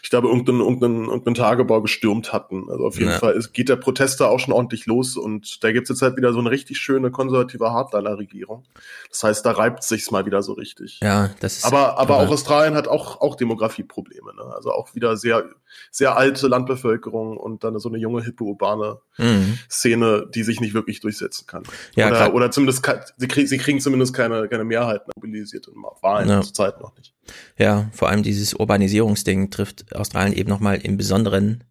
ich 0.01 0.09
glaube, 0.09 0.27
irgendeinen, 0.27 0.61
irgendeinen, 0.61 1.05
irgendeinen 1.05 1.35
Tagebau 1.35 1.81
gestürmt 1.81 2.33
hatten. 2.33 2.69
Also 2.69 2.85
auf 2.85 2.97
jeden 2.97 3.11
ja. 3.11 3.19
Fall 3.19 3.33
ist, 3.33 3.53
geht 3.53 3.69
der 3.69 3.75
Protest 3.75 4.21
da 4.21 4.27
auch 4.27 4.39
schon 4.39 4.53
ordentlich 4.53 4.85
los 4.85 5.17
und 5.17 5.63
da 5.63 5.71
gibt 5.71 5.89
es 5.89 5.89
jetzt 5.89 6.01
halt 6.01 6.17
wieder 6.17 6.33
so 6.33 6.39
eine 6.39 6.51
richtig 6.51 6.77
schöne 6.77 7.11
konservative 7.11 7.71
Hardliner-Regierung. 7.71 8.63
Das 9.09 9.23
heißt, 9.23 9.45
da 9.45 9.51
reibt 9.51 9.83
sich's 9.83 10.11
mal 10.11 10.25
wieder 10.25 10.41
so 10.41 10.53
richtig. 10.53 10.99
Ja, 11.01 11.31
das 11.39 11.57
ist. 11.57 11.65
Aber, 11.65 11.97
aber 11.97 12.17
auch 12.17 12.29
Australien 12.29 12.75
hat 12.75 12.87
auch, 12.87 13.21
auch 13.21 13.35
Demografieprobleme, 13.35 14.33
ne? 14.33 14.43
Also 14.55 14.71
auch 14.71 14.95
wieder 14.95 15.17
sehr, 15.17 15.49
sehr 15.91 16.17
alte 16.17 16.47
Landbevölkerung 16.47 17.37
und 17.37 17.63
dann 17.63 17.77
so 17.79 17.89
eine 17.89 17.97
junge, 17.97 18.23
hippe, 18.23 18.43
urbane 18.43 18.99
mhm. 19.17 19.57
Szene, 19.69 20.27
die 20.33 20.43
sich 20.43 20.61
nicht 20.61 20.73
wirklich 20.73 20.99
durchsetzen 20.99 21.47
kann. 21.47 21.63
Ja, 21.95 22.07
oder, 22.07 22.33
oder 22.33 22.51
zumindest, 22.51 22.85
sie, 23.17 23.27
krieg, 23.27 23.47
sie 23.47 23.57
kriegen 23.57 23.79
zumindest 23.79 24.13
keine, 24.13 24.47
keine 24.47 24.63
Mehrheit 24.63 25.01
mobilisiert 25.15 25.67
in 25.67 25.75
Wahlen 26.01 26.29
ja. 26.29 26.41
zur 26.41 26.53
Zeit 26.53 26.79
noch 26.81 26.95
nicht. 26.97 27.13
Ja, 27.57 27.89
vor 27.93 28.09
allem 28.09 28.23
dieses 28.23 28.53
Urbanisierungsding 28.53 29.49
trifft 29.49 29.95
Australien 29.95 30.33
eben 30.33 30.49
nochmal 30.49 30.79
im 30.81 30.97
Besonderen. 30.97 31.63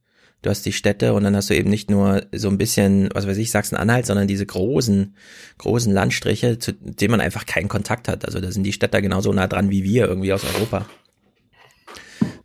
Du 0.43 0.51
hast 0.51 0.67
die 0.67 0.73
Städte 0.73 1.15
und 1.15 1.23
dann 1.23 1.37
hast 1.37 1.51
du 1.51 1.55
eben 1.55 1.71
nicht 1.71 1.89
nur 1.89 2.23
so 2.33 2.49
ein 2.49 2.59
bisschen, 2.59 3.09
was 3.15 3.29
weiß 3.29 3.37
ich, 3.37 3.53
Sachsen-Anhalt, 3.53 4.07
sondern 4.07 4.27
diese 4.27 4.45
großen, 4.45 5.17
großen 5.59 5.93
Landstriche, 5.93 6.59
zu 6.59 6.73
denen 6.73 7.13
man 7.13 7.21
einfach 7.21 7.47
keinen 7.47 7.69
Kontakt 7.69 8.09
hat. 8.09 8.25
Also 8.25 8.41
da 8.41 8.51
sind 8.51 8.65
die 8.65 8.73
Städte 8.73 9.01
genauso 9.01 9.33
nah 9.33 9.47
dran 9.47 9.71
wie 9.71 9.85
wir 9.85 10.09
irgendwie 10.09 10.33
aus 10.33 10.45
Europa. 10.45 10.87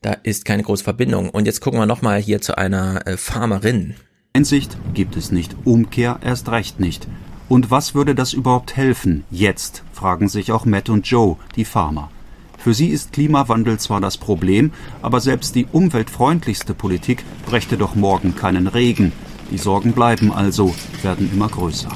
Da 0.02 0.14
ist 0.14 0.46
keine 0.46 0.64
große 0.64 0.84
Verbindung. 0.84 1.30
Und 1.30 1.46
jetzt 1.46 1.62
gucken 1.62 1.80
wir 1.80 1.86
nochmal 1.86 2.20
hier 2.20 2.42
zu 2.42 2.58
einer 2.58 3.06
äh, 3.08 3.18
Farmerin. 3.18 3.96
Einsicht 4.34 4.78
gibt 4.94 5.16
es 5.16 5.32
nicht, 5.32 5.56
Umkehr 5.66 6.20
erst 6.24 6.50
recht 6.50 6.80
nicht. 6.80 7.08
Und 7.50 7.72
was 7.72 7.96
würde 7.96 8.14
das 8.14 8.34
überhaupt 8.34 8.76
helfen, 8.76 9.24
jetzt, 9.32 9.84
fragen 9.94 10.28
sich 10.28 10.52
auch 10.52 10.66
Matt 10.66 10.90
und 10.90 11.08
Joe, 11.08 11.38
die 11.56 11.66
Farmer. 11.66 12.12
Für 12.58 12.74
sie 12.74 12.90
ist 12.90 13.14
Klimawandel 13.14 13.80
zwar 13.80 14.02
das 14.02 14.18
Problem, 14.18 14.72
aber 15.02 15.22
selbst 15.22 15.56
die 15.56 15.68
umweltfreundlichste 15.72 16.74
Politik 16.74 17.24
brächte 17.46 17.78
doch 17.78 17.96
morgen 17.96 18.36
keinen 18.36 18.68
Regen. 18.68 19.14
Die 19.52 19.58
Sorgen 19.58 19.94
bleiben 19.94 20.34
also, 20.34 20.76
werden 21.02 21.32
immer 21.32 21.48
größer. 21.48 21.90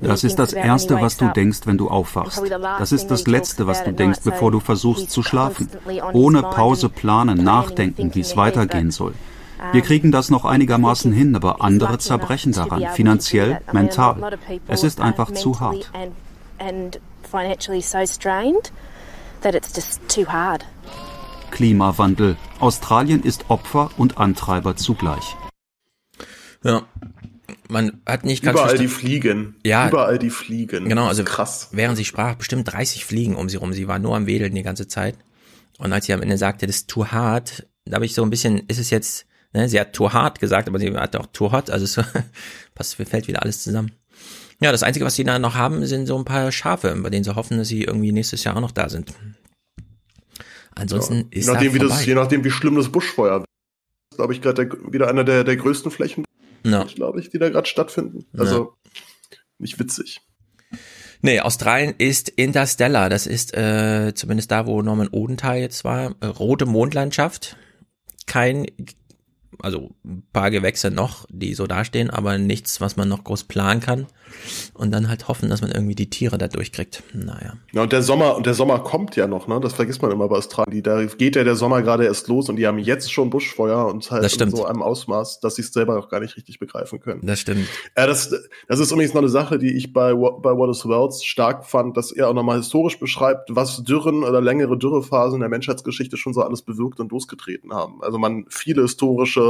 Das 0.00 0.24
ist 0.24 0.38
das 0.38 0.52
Erste, 0.52 1.00
was 1.00 1.16
du 1.16 1.28
denkst, 1.28 1.60
wenn 1.64 1.78
du 1.78 1.88
aufwachst. 1.88 2.42
Das 2.78 2.92
ist 2.92 3.08
das 3.08 3.26
Letzte, 3.26 3.66
was 3.66 3.84
du 3.84 3.92
denkst, 3.92 4.20
bevor 4.24 4.50
du 4.50 4.60
versuchst 4.60 5.10
zu 5.10 5.22
schlafen. 5.22 5.68
Ohne 6.12 6.42
Pause 6.42 6.88
planen, 6.88 7.44
nachdenken, 7.44 8.14
wie 8.14 8.20
es 8.20 8.36
weitergehen 8.36 8.90
soll. 8.90 9.14
Wir 9.72 9.80
kriegen 9.80 10.12
das 10.12 10.30
noch 10.30 10.44
einigermaßen 10.44 11.12
hin, 11.12 11.34
aber 11.34 11.62
andere 11.62 11.98
zerbrechen 11.98 12.52
daran, 12.52 12.86
finanziell, 12.92 13.60
mental. 13.72 14.38
Es 14.68 14.84
ist 14.84 15.00
einfach 15.00 15.32
zu 15.32 15.60
hart. 15.60 15.90
Klimawandel. 21.50 22.36
Australien 22.60 23.22
ist 23.22 23.46
Opfer 23.48 23.90
und 23.96 24.18
Antreiber 24.18 24.76
zugleich. 24.76 25.36
Ja, 26.62 26.82
man 27.68 28.00
hat 28.06 28.24
nicht 28.24 28.42
ganz 28.42 28.58
überall 28.58 28.78
die 28.78 28.88
Fliegen. 28.88 29.56
Ja, 29.64 29.88
überall 29.88 30.18
die 30.18 30.30
Fliegen. 30.30 30.88
Genau, 30.88 31.06
also 31.06 31.24
krass. 31.24 31.68
Während 31.72 31.96
sie 31.96 32.04
sprach, 32.04 32.34
bestimmt 32.36 32.72
30 32.72 33.04
Fliegen 33.04 33.36
um 33.36 33.48
sie 33.48 33.56
rum. 33.56 33.72
Sie 33.72 33.88
war 33.88 33.98
nur 33.98 34.16
am 34.16 34.26
Wedeln 34.26 34.54
die 34.54 34.62
ganze 34.62 34.88
Zeit. 34.88 35.16
Und 35.78 35.92
als 35.92 36.06
sie 36.06 36.12
am 36.12 36.22
Ende 36.22 36.38
sagte, 36.38 36.66
das 36.66 36.76
ist 36.76 36.88
too 36.88 37.06
hard, 37.06 37.66
da 37.84 37.96
habe 37.96 38.06
ich 38.06 38.14
so 38.14 38.22
ein 38.22 38.30
bisschen, 38.30 38.60
ist 38.68 38.78
es 38.78 38.90
jetzt, 38.90 39.26
ne, 39.52 39.68
sie 39.68 39.78
hat 39.78 39.92
too 39.92 40.12
hard 40.12 40.40
gesagt, 40.40 40.68
aber 40.68 40.78
sie 40.78 40.94
hat 40.94 41.16
auch 41.16 41.26
too 41.26 41.52
hot, 41.52 41.70
also 41.70 41.84
es 41.84 42.06
passt, 42.74 42.94
fällt 42.94 43.28
wieder 43.28 43.42
alles 43.42 43.62
zusammen. 43.62 43.92
Ja, 44.60 44.72
das 44.72 44.82
Einzige, 44.82 45.04
was 45.04 45.14
sie 45.14 45.24
da 45.24 45.38
noch 45.38 45.54
haben, 45.54 45.84
sind 45.86 46.06
so 46.06 46.16
ein 46.16 46.24
paar 46.24 46.50
Schafe, 46.50 46.94
bei 47.02 47.10
denen 47.10 47.24
sie 47.24 47.34
hoffen, 47.34 47.58
dass 47.58 47.68
sie 47.68 47.84
irgendwie 47.84 48.12
nächstes 48.12 48.42
Jahr 48.44 48.56
auch 48.56 48.60
noch 48.60 48.70
da 48.70 48.88
sind. 48.88 49.12
Ansonsten 50.74 51.14
ja, 51.14 51.24
ist 51.30 51.46
je 51.46 51.52
nachdem, 51.52 51.74
wie 51.74 51.78
das, 51.78 52.06
je 52.06 52.14
nachdem, 52.14 52.44
wie 52.44 52.50
schlimm 52.50 52.76
das 52.76 52.88
Buschfeuer 52.88 53.40
ist, 53.40 54.16
glaube 54.16 54.32
ich, 54.32 54.40
gerade 54.40 54.70
wieder 54.90 55.08
einer 55.08 55.24
der, 55.24 55.44
der 55.44 55.56
größten 55.56 55.90
Flächen, 55.90 56.24
ja. 56.72 56.84
glaube 56.84 57.20
ich, 57.20 57.30
die 57.30 57.38
da 57.38 57.48
gerade 57.48 57.68
stattfinden. 57.68 58.26
Also 58.36 58.74
ja. 58.84 59.38
nicht 59.58 59.78
witzig. 59.78 60.20
Nee, 61.22 61.40
Australien 61.40 61.94
ist 61.98 62.28
Interstellar. 62.28 63.08
Das 63.08 63.26
ist 63.26 63.56
äh, 63.56 64.12
zumindest 64.14 64.50
da, 64.50 64.66
wo 64.66 64.80
Norman 64.82 65.08
Odenthal 65.10 65.58
jetzt 65.58 65.84
war. 65.84 66.14
Äh, 66.20 66.26
rote 66.26 66.66
Mondlandschaft. 66.66 67.56
Kein 68.26 68.66
also 69.60 69.90
ein 70.04 70.22
paar 70.32 70.50
Gewächse 70.50 70.90
noch, 70.90 71.26
die 71.30 71.54
so 71.54 71.66
dastehen, 71.66 72.10
aber 72.10 72.38
nichts, 72.38 72.80
was 72.80 72.96
man 72.96 73.08
noch 73.08 73.24
groß 73.24 73.44
planen 73.44 73.80
kann. 73.80 74.06
Und 74.74 74.92
dann 74.92 75.08
halt 75.08 75.28
hoffen, 75.28 75.48
dass 75.48 75.62
man 75.62 75.70
irgendwie 75.70 75.94
die 75.94 76.10
Tiere 76.10 76.36
da 76.36 76.48
durchkriegt. 76.48 77.02
Naja. 77.14 77.54
Ja, 77.72 77.82
und 77.82 77.92
der 77.92 78.02
Sommer, 78.02 78.36
und 78.36 78.44
der 78.44 78.54
Sommer 78.54 78.80
kommt 78.80 79.16
ja 79.16 79.26
noch, 79.26 79.46
ne? 79.46 79.60
Das 79.60 79.72
vergisst 79.72 80.02
man 80.02 80.10
immer 80.10 80.28
bei 80.28 80.36
Australien. 80.36 80.82
Da 80.82 81.04
geht 81.04 81.36
ja 81.36 81.44
der 81.44 81.56
Sommer 81.56 81.82
gerade 81.82 82.04
erst 82.04 82.28
los 82.28 82.48
und 82.48 82.56
die 82.56 82.66
haben 82.66 82.78
jetzt 82.78 83.12
schon 83.12 83.30
Buschfeuer 83.30 83.86
und 83.86 84.10
halt 84.10 84.40
in 84.40 84.50
so 84.50 84.64
einem 84.64 84.82
Ausmaß, 84.82 85.40
dass 85.40 85.54
sie 85.54 85.62
es 85.62 85.72
selber 85.72 85.98
auch 85.98 86.08
gar 86.08 86.20
nicht 86.20 86.36
richtig 86.36 86.58
begreifen 86.58 87.00
können. 87.00 87.24
Das 87.24 87.40
stimmt. 87.40 87.66
Ja, 87.96 88.06
das, 88.06 88.34
das 88.68 88.80
ist 88.80 88.90
übrigens 88.90 89.14
noch 89.14 89.22
eine 89.22 89.28
Sache, 89.28 89.58
die 89.58 89.74
ich 89.76 89.92
bei, 89.92 90.12
bei 90.12 90.56
What 90.56 90.70
is 90.70 90.86
Wells 90.86 91.24
stark 91.24 91.64
fand, 91.64 91.96
dass 91.96 92.12
er 92.12 92.28
auch 92.28 92.34
nochmal 92.34 92.58
historisch 92.58 92.98
beschreibt, 92.98 93.54
was 93.54 93.84
Dürren 93.84 94.24
oder 94.24 94.40
längere 94.40 94.76
Dürrephasen 94.76 95.40
der 95.40 95.48
Menschheitsgeschichte 95.48 96.16
schon 96.16 96.34
so 96.34 96.42
alles 96.42 96.62
bewirkt 96.62 97.00
und 97.00 97.12
losgetreten 97.12 97.72
haben. 97.72 98.02
Also 98.02 98.18
man 98.18 98.46
viele 98.48 98.82
historische 98.82 99.45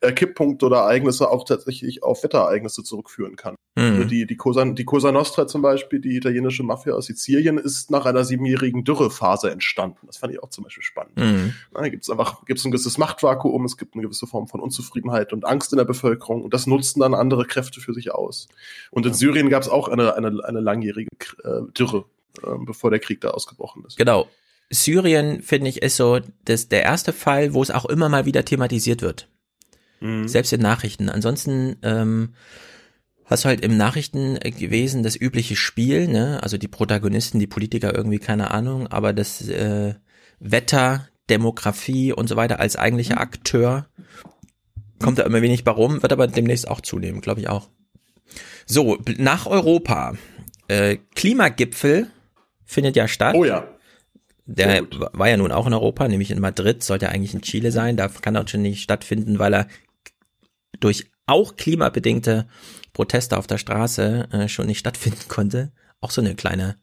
äh, 0.00 0.12
Kipppunkte 0.12 0.66
oder 0.66 0.78
Ereignisse 0.78 1.30
auch 1.30 1.44
tatsächlich 1.44 2.02
auf 2.02 2.22
Wetterereignisse 2.22 2.82
zurückführen 2.82 3.36
kann. 3.36 3.56
Mhm. 3.76 3.82
Also 3.84 4.04
die, 4.04 4.26
die, 4.26 4.36
Cosa, 4.36 4.64
die 4.64 4.84
Cosa 4.84 5.12
Nostra 5.12 5.46
zum 5.46 5.62
Beispiel, 5.62 6.00
die 6.00 6.16
italienische 6.16 6.62
Mafia 6.62 6.94
aus 6.94 7.06
Sizilien, 7.06 7.58
ist 7.58 7.90
nach 7.90 8.06
einer 8.06 8.24
siebenjährigen 8.24 8.84
Dürrephase 8.84 9.50
entstanden. 9.50 10.06
Das 10.06 10.18
fand 10.18 10.32
ich 10.32 10.42
auch 10.42 10.50
zum 10.50 10.64
Beispiel 10.64 10.82
spannend. 10.82 11.16
Mhm. 11.16 11.54
Da 11.72 11.88
gibt 11.88 12.02
es 12.02 12.10
einfach 12.10 12.44
gibt's 12.44 12.64
ein 12.64 12.70
gewisses 12.70 12.98
Machtvakuum, 12.98 13.64
es 13.64 13.76
gibt 13.76 13.94
eine 13.94 14.02
gewisse 14.02 14.26
Form 14.26 14.48
von 14.48 14.60
Unzufriedenheit 14.60 15.32
und 15.32 15.44
Angst 15.44 15.72
in 15.72 15.78
der 15.78 15.84
Bevölkerung 15.84 16.42
und 16.42 16.54
das 16.54 16.66
nutzen 16.66 17.00
dann 17.00 17.14
andere 17.14 17.44
Kräfte 17.44 17.80
für 17.80 17.94
sich 17.94 18.12
aus. 18.12 18.48
Und 18.90 19.06
in 19.06 19.14
Syrien 19.14 19.48
gab 19.48 19.62
es 19.62 19.68
auch 19.68 19.88
eine, 19.88 20.14
eine, 20.14 20.44
eine 20.44 20.60
langjährige 20.60 21.08
äh, 21.44 21.72
Dürre, 21.72 22.04
äh, 22.42 22.50
bevor 22.58 22.90
der 22.90 23.00
Krieg 23.00 23.20
da 23.20 23.30
ausgebrochen 23.30 23.84
ist. 23.86 23.96
Genau. 23.96 24.28
Syrien, 24.70 25.42
finde 25.42 25.70
ich, 25.70 25.82
ist 25.82 25.96
so 25.96 26.20
das, 26.44 26.68
der 26.68 26.82
erste 26.82 27.12
Fall, 27.12 27.54
wo 27.54 27.62
es 27.62 27.70
auch 27.70 27.86
immer 27.86 28.08
mal 28.08 28.26
wieder 28.26 28.44
thematisiert 28.44 29.02
wird. 29.02 29.28
Mhm. 30.00 30.28
Selbst 30.28 30.52
in 30.52 30.60
Nachrichten. 30.60 31.08
Ansonsten 31.08 31.76
ähm, 31.82 32.34
hast 33.24 33.44
du 33.44 33.48
halt 33.48 33.62
im 33.62 33.76
Nachrichten 33.76 34.38
gewesen 34.38 35.02
das 35.02 35.16
übliche 35.16 35.56
Spiel, 35.56 36.08
ne? 36.08 36.42
Also 36.42 36.58
die 36.58 36.68
Protagonisten, 36.68 37.38
die 37.38 37.46
Politiker 37.46 37.94
irgendwie, 37.94 38.18
keine 38.18 38.50
Ahnung, 38.50 38.86
aber 38.88 39.12
das 39.12 39.46
äh, 39.48 39.94
Wetter, 40.38 41.08
Demografie 41.30 42.12
und 42.12 42.28
so 42.28 42.36
weiter 42.36 42.60
als 42.60 42.76
eigentlicher 42.76 43.16
mhm. 43.16 43.22
Akteur 43.22 43.88
kommt 44.98 45.18
da 45.18 45.22
immer 45.22 45.42
wenig 45.42 45.64
bei 45.64 45.70
rum, 45.70 46.02
wird 46.02 46.12
aber 46.12 46.26
demnächst 46.26 46.68
auch 46.68 46.80
zunehmen, 46.80 47.20
glaube 47.20 47.40
ich 47.40 47.48
auch. 47.48 47.68
So, 48.66 48.98
nach 49.16 49.46
Europa. 49.46 50.14
Äh, 50.66 50.98
Klimagipfel 51.14 52.08
findet 52.64 52.96
ja 52.96 53.08
statt. 53.08 53.34
Oh 53.34 53.44
ja. 53.44 53.66
Der 54.50 54.86
war 55.12 55.28
ja 55.28 55.36
nun 55.36 55.52
auch 55.52 55.66
in 55.66 55.74
Europa, 55.74 56.08
nämlich 56.08 56.30
in 56.30 56.40
Madrid, 56.40 56.82
sollte 56.82 57.10
eigentlich 57.10 57.34
in 57.34 57.42
Chile 57.42 57.70
sein. 57.70 57.98
Da 57.98 58.08
kann 58.08 58.34
er 58.34 58.48
schon 58.48 58.62
nicht 58.62 58.82
stattfinden, 58.82 59.38
weil 59.38 59.54
er 59.54 59.68
durch 60.80 61.10
auch 61.26 61.56
klimabedingte 61.56 62.48
Proteste 62.94 63.36
auf 63.36 63.46
der 63.46 63.58
Straße 63.58 64.28
äh, 64.32 64.48
schon 64.48 64.66
nicht 64.66 64.78
stattfinden 64.80 65.28
konnte. 65.28 65.70
Auch 66.00 66.10
so 66.10 66.22
eine 66.22 66.34
kleine 66.34 66.76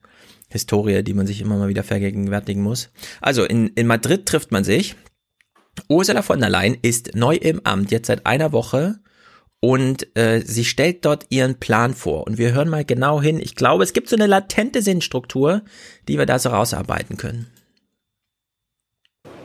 Historie, 0.49 1.01
die 1.01 1.15
man 1.15 1.25
sich 1.25 1.41
immer 1.41 1.57
mal 1.57 1.67
wieder 1.67 1.83
vergegenwärtigen 1.83 2.61
muss. 2.61 2.91
Also 3.19 3.43
in, 3.43 3.69
in 3.69 3.87
Madrid 3.87 4.27
trifft 4.27 4.51
man 4.51 4.63
sich. 4.63 4.95
Ursula 5.89 6.21
von 6.21 6.39
der 6.39 6.51
Leyen 6.51 6.77
ist 6.83 7.15
neu 7.15 7.35
im 7.35 7.61
Amt, 7.63 7.89
jetzt 7.89 8.07
seit 8.07 8.27
einer 8.27 8.51
Woche. 8.51 8.99
Und 9.59 10.15
äh, 10.15 10.41
sie 10.45 10.65
stellt 10.65 11.03
dort 11.03 11.25
ihren 11.29 11.59
Plan 11.59 11.95
vor. 11.95 12.27
Und 12.27 12.37
wir 12.37 12.53
hören 12.53 12.69
mal 12.69 12.85
genau 12.85 13.23
hin. 13.23 13.39
Ich 13.39 13.55
glaube, 13.55 13.83
es 13.83 13.93
gibt 13.93 14.07
so 14.07 14.15
eine 14.15 14.27
latente 14.27 14.83
Sinnstruktur, 14.83 15.63
die 16.07 16.19
wir 16.19 16.27
da 16.27 16.37
so 16.37 16.49
rausarbeiten 16.49 17.17
können. 17.17 17.47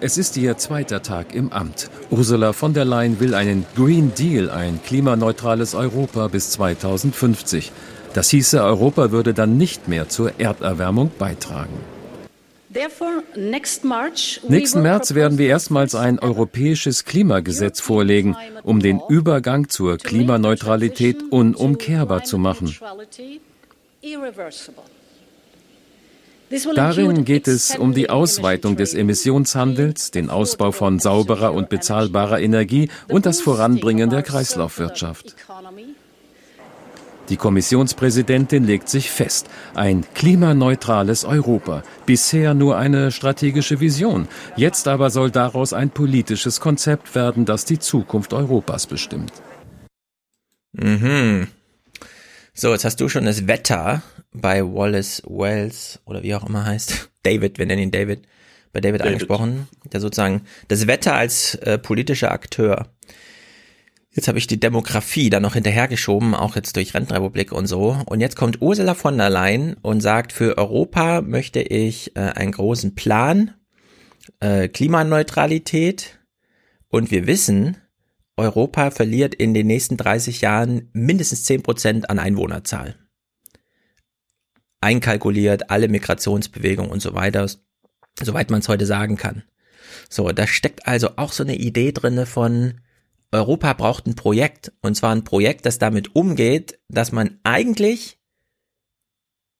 Es 0.02 0.16
ist 0.16 0.38
ihr 0.38 0.56
zweiter 0.56 1.02
Tag 1.02 1.34
im 1.34 1.52
Amt. 1.52 1.90
Ursula 2.10 2.54
von 2.54 2.72
der 2.72 2.86
Leyen 2.86 3.20
will 3.20 3.34
einen 3.34 3.66
Green 3.76 4.14
Deal, 4.14 4.48
ein 4.48 4.80
klimaneutrales 4.82 5.74
Europa 5.74 6.28
bis 6.28 6.50
2050. 6.52 7.70
Das 8.14 8.30
hieße, 8.30 8.62
Europa 8.62 9.10
würde 9.10 9.34
dann 9.34 9.58
nicht 9.58 9.88
mehr 9.88 10.08
zur 10.08 10.40
Erderwärmung 10.40 11.10
beitragen. 11.18 11.74
Nächsten 14.48 14.82
März 14.82 15.14
werden 15.14 15.38
wir 15.38 15.48
erstmals 15.48 15.94
ein 15.94 16.18
europäisches 16.18 17.04
Klimagesetz 17.04 17.80
vorlegen, 17.80 18.36
um 18.62 18.80
den 18.80 19.00
Übergang 19.08 19.68
zur 19.68 19.98
Klimaneutralität 19.98 21.16
unumkehrbar 21.30 22.24
zu 22.24 22.38
machen. 22.38 22.74
Darin 26.74 27.24
geht 27.24 27.46
es 27.46 27.76
um 27.76 27.94
die 27.94 28.10
Ausweitung 28.10 28.76
des 28.76 28.94
Emissionshandels, 28.94 30.10
den 30.10 30.30
Ausbau 30.30 30.72
von 30.72 30.98
sauberer 30.98 31.52
und 31.52 31.68
bezahlbarer 31.68 32.40
Energie 32.40 32.88
und 33.08 33.24
das 33.24 33.40
Voranbringen 33.40 34.10
der 34.10 34.22
Kreislaufwirtschaft. 34.22 35.36
Die 37.28 37.36
Kommissionspräsidentin 37.36 38.64
legt 38.64 38.88
sich 38.88 39.08
fest, 39.12 39.48
ein 39.74 40.04
klimaneutrales 40.14 41.24
Europa. 41.24 41.84
Bisher 42.04 42.54
nur 42.54 42.76
eine 42.76 43.12
strategische 43.12 43.78
Vision. 43.78 44.26
Jetzt 44.56 44.88
aber 44.88 45.10
soll 45.10 45.30
daraus 45.30 45.72
ein 45.72 45.90
politisches 45.90 46.58
Konzept 46.58 47.14
werden, 47.14 47.44
das 47.44 47.64
die 47.64 47.78
Zukunft 47.78 48.32
Europas 48.32 48.88
bestimmt. 48.88 49.32
Mhm. 50.72 51.46
So, 52.60 52.72
jetzt 52.72 52.84
hast 52.84 53.00
du 53.00 53.08
schon 53.08 53.24
das 53.24 53.46
Wetter 53.46 54.02
bei 54.34 54.62
Wallace 54.62 55.22
Wells 55.26 55.98
oder 56.04 56.22
wie 56.22 56.34
auch 56.34 56.46
immer 56.46 56.66
heißt. 56.66 57.08
David, 57.22 57.56
wir 57.56 57.64
nennen 57.64 57.84
ihn 57.84 57.90
David, 57.90 58.28
bei 58.74 58.82
David, 58.82 59.00
David. 59.00 59.12
angesprochen, 59.14 59.66
der 59.90 59.98
sozusagen 59.98 60.42
das 60.68 60.86
Wetter 60.86 61.14
als 61.14 61.54
äh, 61.54 61.78
politischer 61.78 62.32
Akteur. 62.32 62.88
Jetzt 64.10 64.28
habe 64.28 64.36
ich 64.36 64.46
die 64.46 64.60
Demografie 64.60 65.30
da 65.30 65.40
noch 65.40 65.54
hinterhergeschoben, 65.54 66.34
auch 66.34 66.54
jetzt 66.54 66.76
durch 66.76 66.92
Rentenrepublik 66.92 67.50
und 67.50 67.66
so. 67.66 67.96
Und 68.04 68.20
jetzt 68.20 68.36
kommt 68.36 68.60
Ursula 68.60 68.92
von 68.92 69.16
der 69.16 69.30
Leyen 69.30 69.78
und 69.80 70.02
sagt, 70.02 70.34
für 70.34 70.58
Europa 70.58 71.22
möchte 71.22 71.62
ich 71.62 72.14
äh, 72.14 72.20
einen 72.20 72.52
großen 72.52 72.94
Plan, 72.94 73.54
äh, 74.40 74.68
Klimaneutralität. 74.68 76.20
Und 76.90 77.10
wir 77.10 77.26
wissen, 77.26 77.78
Europa 78.40 78.90
verliert 78.90 79.34
in 79.34 79.54
den 79.54 79.66
nächsten 79.66 79.96
30 79.96 80.40
Jahren 80.40 80.88
mindestens 80.92 81.44
10 81.44 81.62
Prozent 81.62 82.10
an 82.10 82.18
Einwohnerzahl 82.18 82.96
einkalkuliert, 84.80 85.70
alle 85.70 85.88
Migrationsbewegungen 85.88 86.90
und 86.90 87.00
so 87.00 87.14
weiter, 87.14 87.48
soweit 88.20 88.50
man 88.50 88.60
es 88.60 88.68
heute 88.68 88.86
sagen 88.86 89.16
kann. 89.16 89.42
So, 90.08 90.30
da 90.30 90.46
steckt 90.46 90.86
also 90.86 91.16
auch 91.16 91.32
so 91.32 91.42
eine 91.42 91.56
Idee 91.56 91.92
drinne 91.92 92.26
von 92.26 92.80
Europa 93.32 93.72
braucht 93.74 94.06
ein 94.06 94.16
Projekt 94.16 94.72
und 94.82 94.96
zwar 94.96 95.14
ein 95.14 95.24
Projekt, 95.24 95.64
das 95.64 95.78
damit 95.78 96.16
umgeht, 96.16 96.80
dass 96.88 97.12
man 97.12 97.38
eigentlich 97.44 98.19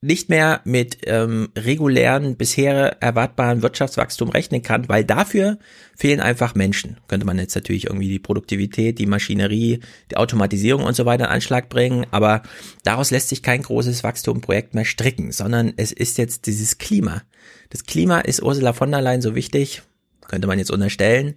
nicht 0.03 0.31
mehr 0.31 0.63
mit 0.65 0.99
ähm, 1.05 1.51
regulären, 1.57 2.37
bisher 2.37 3.03
erwartbaren 3.03 3.63
Wirtschaftswachstum 3.63 4.31
rechnen 4.31 4.63
kann, 4.63 4.89
weil 4.89 5.05
dafür 5.05 5.59
fehlen 5.95 6.21
einfach 6.21 6.55
Menschen. 6.55 6.97
Könnte 7.07 7.27
man 7.27 7.39
jetzt 7.39 7.55
natürlich 7.55 7.87
irgendwie 7.87 8.09
die 8.09 8.19
Produktivität, 8.19 8.99
die 8.99 9.05
Maschinerie, 9.05 9.81
die 10.11 10.17
Automatisierung 10.17 10.85
und 10.85 10.97
so 10.97 11.05
weiter 11.05 11.27
in 11.27 11.31
Anschlag 11.31 11.69
bringen, 11.69 12.07
aber 12.13 12.43
daraus 12.83 13.11
lässt 13.11 13.29
sich 13.29 13.43
kein 13.43 13.63
großes 13.63 14.03
Wachstumprojekt 14.03 14.75
mehr 14.75 14.87
stricken, 14.87 15.33
sondern 15.33 15.75
es 15.77 15.93
ist 15.93 16.17
jetzt 16.17 16.47
dieses 16.47 16.79
Klima. 16.79 17.23
Das 17.69 17.85
Klima 17.85 18.21
ist 18.21 18.43
Ursula 18.43 18.73
von 18.73 18.91
der 18.91 19.03
Leyen 19.03 19.21
so 19.21 19.35
wichtig, 19.35 19.83
könnte 20.29 20.49
man 20.49 20.59
jetzt 20.59 20.71
unterstellen, 20.71 21.35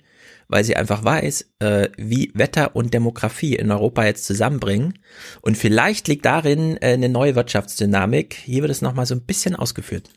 weil 0.54 0.64
sie 0.64 0.76
einfach 0.76 1.04
weiß, 1.04 1.48
äh, 1.60 1.90
wie 1.98 2.32
Wetter 2.36 2.76
und 2.76 2.94
Demografie 2.94 3.56
in 3.56 3.72
Europa 3.72 4.06
jetzt 4.06 4.26
zusammenbringen. 4.26 5.00
Und 5.42 5.58
vielleicht 5.58 6.08
liegt 6.08 6.26
darin 6.26 6.78
äh, 6.78 6.94
eine 6.94 7.10
neue 7.10 7.34
Wirtschaftsdynamik. 7.34 8.36
Hier 8.36 8.62
wird 8.62 8.72
es 8.72 8.84
nochmal 8.84 9.08
so 9.08 9.16
ein 9.16 9.22
bisschen 9.22 9.56
ausgeführt. 9.56 10.12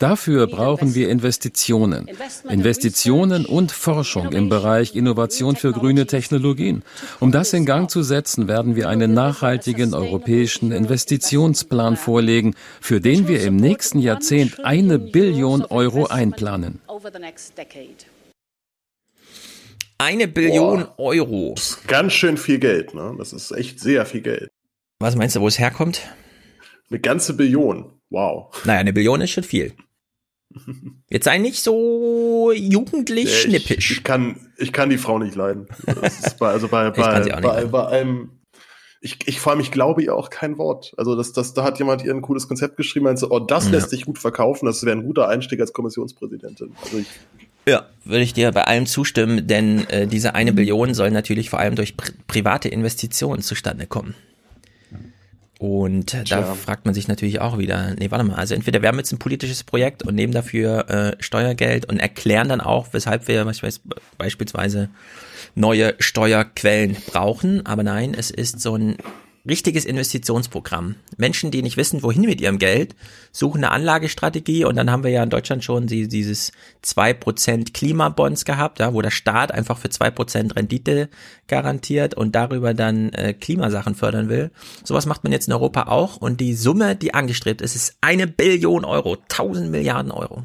Dafür 0.00 0.48
brauchen 0.48 0.96
wir 0.96 1.08
Investitionen. 1.08 2.08
Investitionen 2.48 3.46
und 3.46 3.70
Forschung 3.70 4.32
im 4.32 4.48
Bereich 4.48 4.96
Innovation 4.96 5.54
für 5.54 5.72
grüne 5.72 6.06
Technologien. 6.06 6.82
Um 7.20 7.30
das 7.30 7.52
in 7.52 7.64
Gang 7.64 7.88
zu 7.88 8.02
setzen, 8.02 8.48
werden 8.48 8.74
wir 8.74 8.88
einen 8.88 9.14
nachhaltigen 9.14 9.94
europäischen 9.94 10.72
Investitionsplan 10.72 11.96
vorlegen, 11.96 12.54
für 12.80 13.00
den 13.00 13.28
wir 13.28 13.42
im 13.42 13.54
nächsten 13.54 14.00
Jahrzehnt 14.00 14.64
eine 14.64 14.98
Billion 14.98 15.64
Euro 15.64 16.06
einplanen. 16.06 16.80
Eine 19.98 20.28
Billion 20.28 20.84
Boah. 20.84 20.98
Euro. 20.98 21.52
Das 21.56 21.70
ist 21.70 21.88
ganz 21.88 22.12
schön 22.12 22.36
viel 22.36 22.60
Geld, 22.60 22.94
ne? 22.94 23.14
Das 23.18 23.32
ist 23.32 23.50
echt 23.50 23.80
sehr 23.80 24.06
viel 24.06 24.20
Geld. 24.20 24.48
Was 25.00 25.16
meinst 25.16 25.34
du, 25.34 25.40
wo 25.40 25.48
es 25.48 25.58
herkommt? 25.58 26.02
Eine 26.88 27.00
ganze 27.00 27.34
Billion. 27.34 27.92
Wow. 28.08 28.54
Naja, 28.64 28.78
eine 28.78 28.92
Billion 28.92 29.20
ist 29.20 29.32
schon 29.32 29.44
viel. 29.44 29.74
Jetzt 31.10 31.24
sei 31.24 31.38
nicht 31.38 31.62
so 31.62 32.52
jugendlich 32.52 33.24
ja, 33.24 33.36
schnippisch. 33.50 33.90
Ich, 33.90 33.96
ich, 33.98 34.04
kann, 34.04 34.48
ich 34.56 34.72
kann 34.72 34.88
die 34.88 34.98
Frau 34.98 35.18
nicht 35.18 35.34
leiden. 35.34 35.68
Bei, 36.38 36.48
also 36.48 36.68
bei, 36.68 36.90
bei, 36.90 37.40
bei, 37.40 37.64
bei, 37.66 37.86
einem, 37.88 38.30
ich, 39.00 39.18
ich 39.26 39.40
vor 39.40 39.52
allem, 39.52 39.60
ich 39.60 39.70
glaube 39.70 40.02
ihr 40.02 40.14
auch 40.14 40.30
kein 40.30 40.58
Wort. 40.58 40.94
Also 40.96 41.16
das, 41.16 41.32
das, 41.32 41.54
da 41.54 41.64
hat 41.64 41.78
jemand 41.78 42.04
ihr 42.04 42.14
ein 42.14 42.22
cooles 42.22 42.48
Konzept 42.48 42.76
geschrieben, 42.76 43.04
meinte 43.04 43.20
so, 43.20 43.30
oh, 43.30 43.40
das 43.40 43.66
ja. 43.66 43.72
lässt 43.72 43.90
sich 43.90 44.06
gut 44.06 44.18
verkaufen, 44.18 44.66
das 44.66 44.84
wäre 44.84 44.96
ein 44.96 45.04
guter 45.04 45.28
Einstieg 45.28 45.60
als 45.60 45.72
Kommissionspräsidentin. 45.72 46.74
Also 46.82 46.98
ich, 46.98 47.08
ja, 47.68 47.86
würde 48.04 48.22
ich 48.22 48.32
dir 48.32 48.50
bei 48.52 48.64
allem 48.64 48.86
zustimmen, 48.86 49.46
denn 49.46 49.88
äh, 49.88 50.06
diese 50.06 50.34
eine 50.34 50.52
Billion 50.52 50.94
soll 50.94 51.10
natürlich 51.10 51.50
vor 51.50 51.60
allem 51.60 51.74
durch 51.74 51.96
pri 51.96 52.12
private 52.26 52.68
Investitionen 52.68 53.42
zustande 53.42 53.86
kommen. 53.86 54.14
Und 55.58 56.14
äh, 56.14 56.22
da 56.22 56.54
fragt 56.54 56.84
man 56.84 56.94
sich 56.94 57.08
natürlich 57.08 57.40
auch 57.40 57.58
wieder, 57.58 57.94
nee, 57.98 58.10
warte 58.12 58.24
mal, 58.24 58.36
also 58.36 58.54
entweder 58.54 58.80
wir 58.80 58.88
haben 58.88 58.98
jetzt 58.98 59.12
ein 59.12 59.18
politisches 59.18 59.64
Projekt 59.64 60.04
und 60.04 60.14
nehmen 60.14 60.32
dafür 60.32 60.88
äh, 60.88 61.16
Steuergeld 61.22 61.86
und 61.86 61.98
erklären 61.98 62.48
dann 62.48 62.60
auch, 62.60 62.88
weshalb 62.92 63.26
wir 63.26 63.44
ich 63.48 63.62
weiß, 63.62 63.80
beispielsweise 64.16 64.88
neue 65.56 65.96
Steuerquellen 65.98 66.96
brauchen, 67.06 67.66
aber 67.66 67.82
nein, 67.82 68.14
es 68.16 68.30
ist 68.30 68.60
so 68.60 68.76
ein 68.76 68.96
richtiges 69.48 69.84
Investitionsprogramm. 69.84 70.96
Menschen, 71.16 71.50
die 71.50 71.62
nicht 71.62 71.76
wissen, 71.76 72.02
wohin 72.02 72.22
mit 72.22 72.40
ihrem 72.40 72.58
Geld, 72.58 72.94
suchen 73.32 73.64
eine 73.64 73.72
Anlagestrategie 73.72 74.64
und 74.64 74.76
dann 74.76 74.90
haben 74.90 75.04
wir 75.04 75.10
ja 75.10 75.22
in 75.22 75.30
Deutschland 75.30 75.64
schon 75.64 75.86
die, 75.86 76.08
dieses 76.08 76.52
2% 76.84 77.72
Klimabonds 77.72 78.44
gehabt, 78.44 78.78
ja, 78.80 78.94
wo 78.94 79.02
der 79.02 79.10
Staat 79.10 79.52
einfach 79.52 79.78
für 79.78 79.88
2% 79.88 80.56
Rendite 80.56 81.08
garantiert 81.46 82.14
und 82.14 82.34
darüber 82.34 82.74
dann 82.74 83.10
äh, 83.12 83.34
Klimasachen 83.34 83.94
fördern 83.94 84.28
will. 84.28 84.50
Sowas 84.84 85.06
macht 85.06 85.24
man 85.24 85.32
jetzt 85.32 85.48
in 85.48 85.54
Europa 85.54 85.84
auch 85.84 86.16
und 86.16 86.40
die 86.40 86.54
Summe, 86.54 86.96
die 86.96 87.14
angestrebt 87.14 87.60
ist, 87.60 87.74
ist 87.74 87.96
eine 88.00 88.26
Billion 88.26 88.84
Euro, 88.84 89.16
1000 89.30 89.70
Milliarden 89.70 90.12
Euro. 90.12 90.44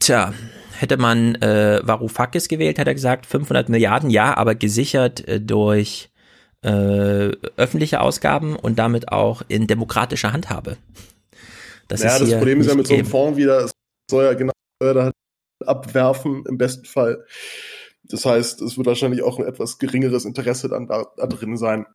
Tja, 0.00 0.32
hätte 0.78 0.96
man 0.96 1.34
äh, 1.36 1.80
Varoufakis 1.82 2.48
gewählt, 2.48 2.78
hätte 2.78 2.90
er 2.90 2.94
gesagt 2.94 3.26
500 3.26 3.68
Milliarden, 3.68 4.10
ja, 4.10 4.36
aber 4.36 4.54
gesichert 4.54 5.26
äh, 5.26 5.40
durch 5.40 6.10
äh, 6.62 7.30
öffentliche 7.56 8.00
Ausgaben 8.00 8.56
und 8.56 8.78
damit 8.78 9.12
auch 9.12 9.42
in 9.48 9.66
demokratischer 9.66 10.32
Handhabe. 10.32 10.76
Das 11.88 12.02
ja, 12.02 12.18
das 12.18 12.30
Problem 12.32 12.60
ist 12.60 12.66
ja 12.66 12.74
mit 12.74 12.86
so 12.86 12.94
einem 12.94 13.06
Fonds 13.06 13.38
wieder, 13.38 13.64
es 13.64 13.72
soll 14.10 14.24
ja 14.24 14.34
genau 14.34 14.52
da 14.80 15.10
abwerfen 15.64 16.44
im 16.46 16.58
besten 16.58 16.84
Fall. 16.84 17.24
Das 18.04 18.24
heißt, 18.24 18.62
es 18.62 18.76
wird 18.76 18.86
wahrscheinlich 18.86 19.22
auch 19.22 19.38
ein 19.38 19.46
etwas 19.46 19.78
geringeres 19.78 20.24
Interesse 20.24 20.68
dann 20.68 20.86
da, 20.86 21.06
da 21.16 21.26
drin 21.26 21.56
sein, 21.56 21.86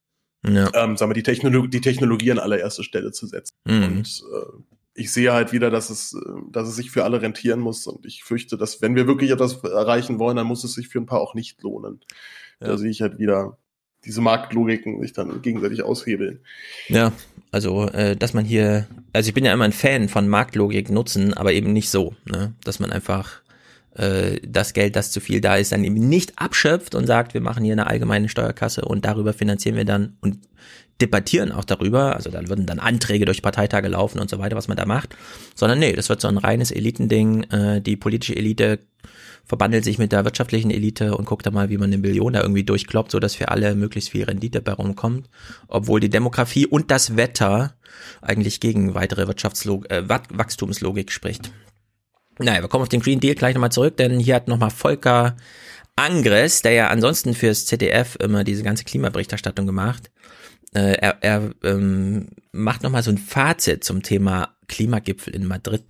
ja. 0.45 0.69
ähm, 0.73 0.97
sagen 0.97 1.09
wir, 1.09 1.15
die, 1.15 1.23
Technologie, 1.23 1.69
die 1.69 1.81
Technologie 1.81 2.31
an 2.31 2.39
allererste 2.39 2.83
Stelle 2.83 3.11
zu 3.11 3.27
setzen. 3.27 3.55
Mhm. 3.65 3.83
Und 3.83 4.23
äh, 4.33 4.75
ich 4.95 5.11
sehe 5.11 5.33
halt 5.33 5.53
wieder, 5.53 5.71
dass 5.71 5.89
es, 5.89 6.15
dass 6.51 6.67
es 6.67 6.75
sich 6.75 6.91
für 6.91 7.03
alle 7.03 7.21
rentieren 7.21 7.59
muss. 7.59 7.87
Und 7.87 8.05
ich 8.05 8.23
fürchte, 8.23 8.57
dass 8.57 8.81
wenn 8.81 8.95
wir 8.95 9.07
wirklich 9.07 9.31
etwas 9.31 9.63
erreichen 9.63 10.19
wollen, 10.19 10.35
dann 10.35 10.47
muss 10.47 10.63
es 10.63 10.73
sich 10.73 10.87
für 10.87 10.99
ein 10.99 11.07
paar 11.07 11.21
auch 11.21 11.33
nicht 11.33 11.61
lohnen. 11.63 12.01
Ja. 12.59 12.67
Da 12.67 12.77
sehe 12.77 12.91
ich 12.91 13.01
halt 13.01 13.17
wieder 13.17 13.57
diese 14.05 14.21
Marktlogiken 14.21 15.01
sich 15.01 15.13
dann 15.13 15.41
gegenseitig 15.41 15.83
aushebeln. 15.83 16.39
Ja, 16.89 17.13
also 17.51 17.87
äh, 17.89 18.15
dass 18.15 18.33
man 18.33 18.45
hier, 18.45 18.87
also 19.13 19.27
ich 19.27 19.33
bin 19.33 19.45
ja 19.45 19.53
immer 19.53 19.65
ein 19.65 19.71
Fan 19.71 20.09
von 20.09 20.27
Marktlogik 20.27 20.89
nutzen, 20.89 21.33
aber 21.33 21.53
eben 21.53 21.71
nicht 21.71 21.89
so, 21.89 22.15
ne? 22.25 22.53
dass 22.63 22.79
man 22.79 22.91
einfach 22.91 23.41
äh, 23.95 24.39
das 24.45 24.73
Geld, 24.73 24.95
das 24.95 25.11
zu 25.11 25.19
viel 25.19 25.39
da 25.39 25.55
ist, 25.55 25.71
dann 25.71 25.83
eben 25.83 25.95
nicht 25.95 26.33
abschöpft 26.37 26.95
und 26.95 27.07
sagt, 27.07 27.33
wir 27.33 27.41
machen 27.41 27.63
hier 27.63 27.73
eine 27.73 27.87
allgemeine 27.87 28.29
Steuerkasse 28.29 28.83
und 28.83 29.05
darüber 29.05 29.33
finanzieren 29.33 29.75
wir 29.75 29.85
dann 29.85 30.17
und 30.21 30.39
debattieren 31.01 31.51
auch 31.51 31.65
darüber, 31.65 32.15
also 32.15 32.29
dann 32.29 32.49
würden 32.49 32.65
dann 32.65 32.79
Anträge 32.79 33.25
durch 33.25 33.41
Parteitage 33.41 33.87
laufen 33.87 34.19
und 34.19 34.29
so 34.29 34.39
weiter, 34.39 34.55
was 34.55 34.67
man 34.67 34.77
da 34.77 34.85
macht, 34.85 35.15
sondern 35.55 35.79
nee, 35.79 35.93
das 35.93 36.09
wird 36.09 36.21
so 36.21 36.27
ein 36.27 36.37
reines 36.37 36.71
Elitending, 36.71 37.43
äh, 37.51 37.81
die 37.81 37.95
politische 37.95 38.35
Elite 38.35 38.79
verbandelt 39.45 39.83
sich 39.83 39.97
mit 39.97 40.11
der 40.11 40.25
wirtschaftlichen 40.25 40.71
Elite 40.71 41.15
und 41.17 41.25
guckt 41.25 41.45
da 41.45 41.51
mal, 41.51 41.69
wie 41.69 41.77
man 41.77 41.91
eine 41.91 42.01
Billion 42.01 42.33
da 42.33 42.41
irgendwie 42.41 42.63
durchkloppt, 42.63 43.11
so 43.11 43.19
dass 43.19 43.35
für 43.35 43.49
alle 43.49 43.75
möglichst 43.75 44.09
viel 44.09 44.23
Rendite 44.23 44.61
bei 44.61 44.71
rumkommt, 44.71 45.29
obwohl 45.67 45.99
die 45.99 46.09
Demografie 46.09 46.65
und 46.65 46.91
das 46.91 47.17
Wetter 47.17 47.75
eigentlich 48.21 48.59
gegen 48.59 48.93
weitere 48.93 49.27
Wirtschaftslog 49.27 49.89
äh, 49.91 50.07
Wachstumslogik 50.07 51.11
spricht. 51.11 51.51
Naja, 52.39 52.61
wir 52.61 52.67
kommen 52.69 52.83
auf 52.83 52.89
den 52.89 53.01
Green 53.01 53.19
Deal 53.19 53.35
gleich 53.35 53.53
nochmal 53.53 53.71
zurück, 53.71 53.97
denn 53.97 54.19
hier 54.19 54.35
hat 54.35 54.47
nochmal 54.47 54.71
Volker 54.71 55.35
Angres, 55.95 56.63
der 56.63 56.71
ja 56.71 56.87
ansonsten 56.87 57.35
fürs 57.35 57.65
ZDF 57.67 58.15
immer 58.19 58.43
diese 58.43 58.63
ganze 58.63 58.83
Klimaberichterstattung 58.83 59.67
gemacht, 59.67 60.09
Äh, 60.75 60.93
er 60.93 61.17
er 61.21 61.51
ähm, 61.63 62.29
macht 62.51 62.81
nochmal 62.81 63.03
so 63.03 63.11
ein 63.11 63.19
Fazit 63.19 63.83
zum 63.83 64.01
Thema 64.01 64.55
Klimagipfel 64.67 65.35
in 65.35 65.45
Madrid. 65.45 65.83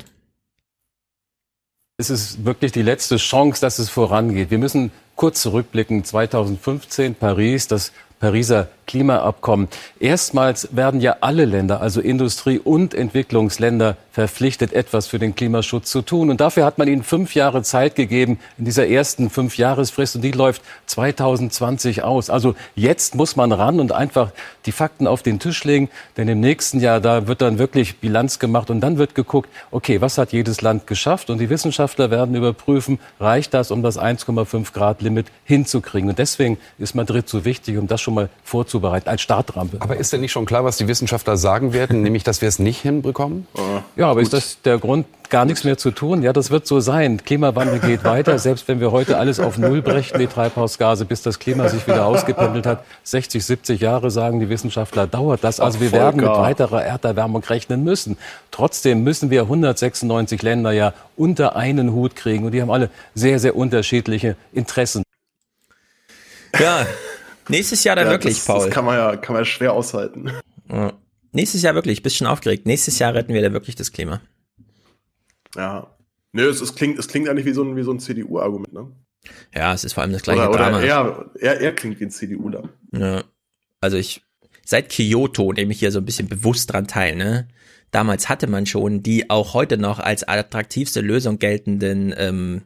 Es 2.04 2.10
ist 2.10 2.44
wirklich 2.44 2.74
die 2.74 2.82
letzte 2.82 3.16
Chance, 3.16 3.62
dass 3.62 3.80
es 3.80 3.90
vorangeht. 3.90 4.52
Wir 4.52 4.58
müssen 4.58 4.92
kurz 5.16 5.42
zurückblicken. 5.42 6.04
2015 6.04 7.16
Paris, 7.16 7.70
das 7.70 7.94
Pariser 8.20 8.68
Klimaabkommen. 8.86 9.68
Erstmals 10.00 10.70
werden 10.76 11.02
ja 11.02 11.18
alle 11.22 11.46
Länder, 11.46 11.82
also 11.82 12.02
Industrie- 12.02 12.60
und 12.60 12.94
Entwicklungsländer, 12.94 13.98
verpflichtet, 14.12 14.74
etwas 14.74 15.08
für 15.08 15.18
den 15.18 15.34
Klimaschutz 15.34 15.90
zu 15.90 16.04
tun. 16.04 16.30
Und 16.30 16.40
dafür 16.40 16.66
hat 16.66 16.78
man 16.78 16.88
ihnen 16.88 17.02
fünf 17.02 17.34
Jahre 17.34 17.64
Zeit 17.64 17.96
gegeben 17.96 18.38
in 18.60 18.66
dieser 18.66 18.88
ersten 18.88 19.32
Fünfjahresfrist. 19.32 20.18
Und 20.18 20.22
die 20.22 20.32
läuft 20.32 20.62
2020 20.86 22.04
aus. 22.04 22.30
Also 22.30 22.54
jetzt 22.76 23.16
muss 23.16 23.36
man 23.36 23.52
ran 23.52 23.80
und 23.80 23.92
einfach 23.92 24.32
die 24.68 24.72
Fakten 24.72 25.08
auf 25.08 25.24
den 25.24 25.40
Tisch 25.40 25.64
legen. 25.64 25.90
Denn 26.16 26.28
im 26.28 26.40
nächsten 26.42 26.80
Jahr, 26.80 27.00
da 27.00 27.28
wird 27.28 27.42
dann 27.42 27.58
wirklich 27.58 27.98
Bilanz 27.98 28.38
gemacht 28.38 28.70
und 28.70 28.82
dann 28.82 29.00
wird 29.00 29.16
geguckt, 29.16 29.50
okay, 29.72 30.00
was 30.00 30.20
hat 30.20 30.32
jedes 30.32 30.62
Land 30.62 30.86
geschafft? 30.86 31.32
Und 31.32 31.40
die 31.40 31.50
Wissenschaftler 31.50 32.12
werden 32.12 32.36
überprüfen, 32.36 33.00
reicht 33.20 33.56
das, 33.56 33.72
um 33.72 33.82
das 33.82 33.98
1,5 33.98 34.74
Grad 34.74 35.02
Limit 35.02 35.28
hinzukriegen? 35.44 36.10
Und 36.10 36.20
deswegen 36.20 36.60
ist 36.78 36.94
Madrid 36.94 37.28
so 37.28 37.46
wichtig, 37.46 37.78
um 37.78 37.88
das 37.88 38.00
schon 38.00 38.14
mal 38.14 38.30
vorzubereiten 38.44 38.73
als 38.82 39.22
Startrampe. 39.22 39.78
Aber 39.80 39.98
ist 39.98 40.14
denn 40.14 40.22
nicht 40.22 40.32
schon 40.32 40.46
klar, 40.46 40.64
was 40.64 40.78
die 40.78 40.88
Wissenschaftler 40.88 41.38
sagen 41.38 41.74
werden, 41.74 42.02
nämlich, 42.04 42.24
dass 42.24 42.42
wir 42.42 42.48
es 42.48 42.60
nicht 42.60 42.82
hinbekommen? 42.82 43.48
Ja, 43.96 44.10
aber 44.10 44.22
ist 44.22 44.34
das 44.34 44.62
der 44.62 44.78
Grund, 44.78 45.06
gar 45.30 45.46
nichts 45.46 45.64
mehr 45.64 45.78
zu 45.78 45.90
tun? 45.92 46.22
Ja, 46.22 46.32
das 46.32 46.52
wird 46.52 46.68
so 46.68 46.80
sein. 46.80 47.18
Klimawandel 47.24 47.80
geht 47.80 48.04
weiter, 48.04 48.38
selbst 48.38 48.68
wenn 48.68 48.80
wir 48.80 48.92
heute 48.92 49.18
alles 49.18 49.40
auf 49.40 49.58
Null 49.58 49.82
brechen, 49.82 50.20
die 50.20 50.28
Treibhausgase, 50.28 51.06
bis 51.06 51.24
das 51.24 51.40
Klima 51.40 51.70
sich 51.70 51.88
wieder 51.88 52.06
ausgependelt 52.06 52.68
hat. 52.68 52.86
60, 53.04 53.44
70 53.44 53.82
Jahre, 53.82 54.12
sagen 54.12 54.40
die 54.40 54.50
Wissenschaftler, 54.50 55.08
dauert 55.08 55.44
das. 55.44 55.60
Also 55.60 55.80
wir 55.80 55.92
werden 55.92 56.22
mit 56.22 56.30
weiterer 56.30 56.84
Erderwärmung 56.84 57.44
rechnen 57.44 57.84
müssen. 57.84 58.18
Trotzdem 58.52 59.04
müssen 59.04 59.32
wir 59.32 59.42
196 59.42 60.42
Länder 60.44 60.72
ja 60.72 60.94
unter 61.18 61.56
einen 61.56 61.94
Hut 61.94 62.16
kriegen. 62.16 62.46
Und 62.46 62.52
die 62.52 62.62
haben 62.62 62.72
alle 62.72 62.92
sehr, 63.16 63.40
sehr 63.40 63.56
unterschiedliche 63.56 64.36
Interessen. 64.54 65.04
Ja, 66.60 66.86
nächstes 67.50 67.84
Jahr 67.84 67.96
dann 67.96 68.06
Ja, 68.06 68.12
wirklich, 68.12 68.36
das, 68.36 68.46
Paul. 68.46 68.66
Das 68.66 68.70
kann 68.70 68.86
man 68.86 68.98
ja, 68.98 69.16
kann 69.16 69.34
man 69.34 69.42
ja 69.42 69.46
schwer 69.46 69.74
aushalten. 69.74 70.32
Ja. 70.70 70.94
Nächstes 71.32 71.62
Jahr 71.64 71.76
wirklich, 71.76 72.04
bist 72.04 72.18
schon 72.18 72.28
aufgeregt. 72.28 72.66
Nächstes 72.66 73.00
Jahr 73.00 73.14
retten 73.14 73.34
wir 73.34 73.42
da 73.42 73.52
wirklich 73.54 73.76
das 73.76 73.92
Klima. 73.92 74.22
Ja. 75.56 75.88
Nö, 76.32 76.48
es, 76.50 76.62
es 76.62 76.76
klingt, 76.76 76.98
es 77.00 77.08
klingt 77.08 77.30
eigentlich 77.30 77.46
wie 77.46 77.54
so 77.54 77.64
ein, 77.64 77.76
wie 77.76 77.84
so 77.84 77.92
ein 77.92 78.00
CDU-Argument, 78.00 78.74
ne? 78.74 78.92
Ja, 79.54 79.74
es 79.74 79.84
ist 79.84 79.94
vor 79.94 80.04
allem 80.04 80.12
das 80.12 80.24
gleiche 80.24 80.48
Oder, 80.50 80.58
Drama. 80.58 80.78
oder 80.80 80.86
er, 80.88 81.30
er, 81.40 81.62
er 81.62 81.72
klingt 81.74 82.00
wie 82.00 82.06
ein 82.06 82.12
CDU 82.12 82.50
da. 82.50 82.64
Ja. 82.92 83.24
Also 83.80 83.98
ich, 83.98 84.22
seit 84.66 84.90
Kyoto 84.90 85.54
nehme 85.54 85.72
ich 85.72 85.80
hier 85.80 85.92
so 85.92 86.00
ein 86.00 86.06
bisschen 86.06 86.28
bewusst 86.28 86.72
dran 86.74 86.88
teil, 86.88 87.16
ne? 87.16 87.48
Damals 87.92 88.28
hatte 88.28 88.48
man 88.48 88.66
schon 88.66 89.04
die 89.04 89.30
auch 89.30 89.54
heute 89.54 89.78
noch 89.78 90.00
als 90.00 90.28
attraktivste 90.28 91.02
Lösung 91.02 91.38
geltenden 91.38 92.14
ähm, 92.18 92.64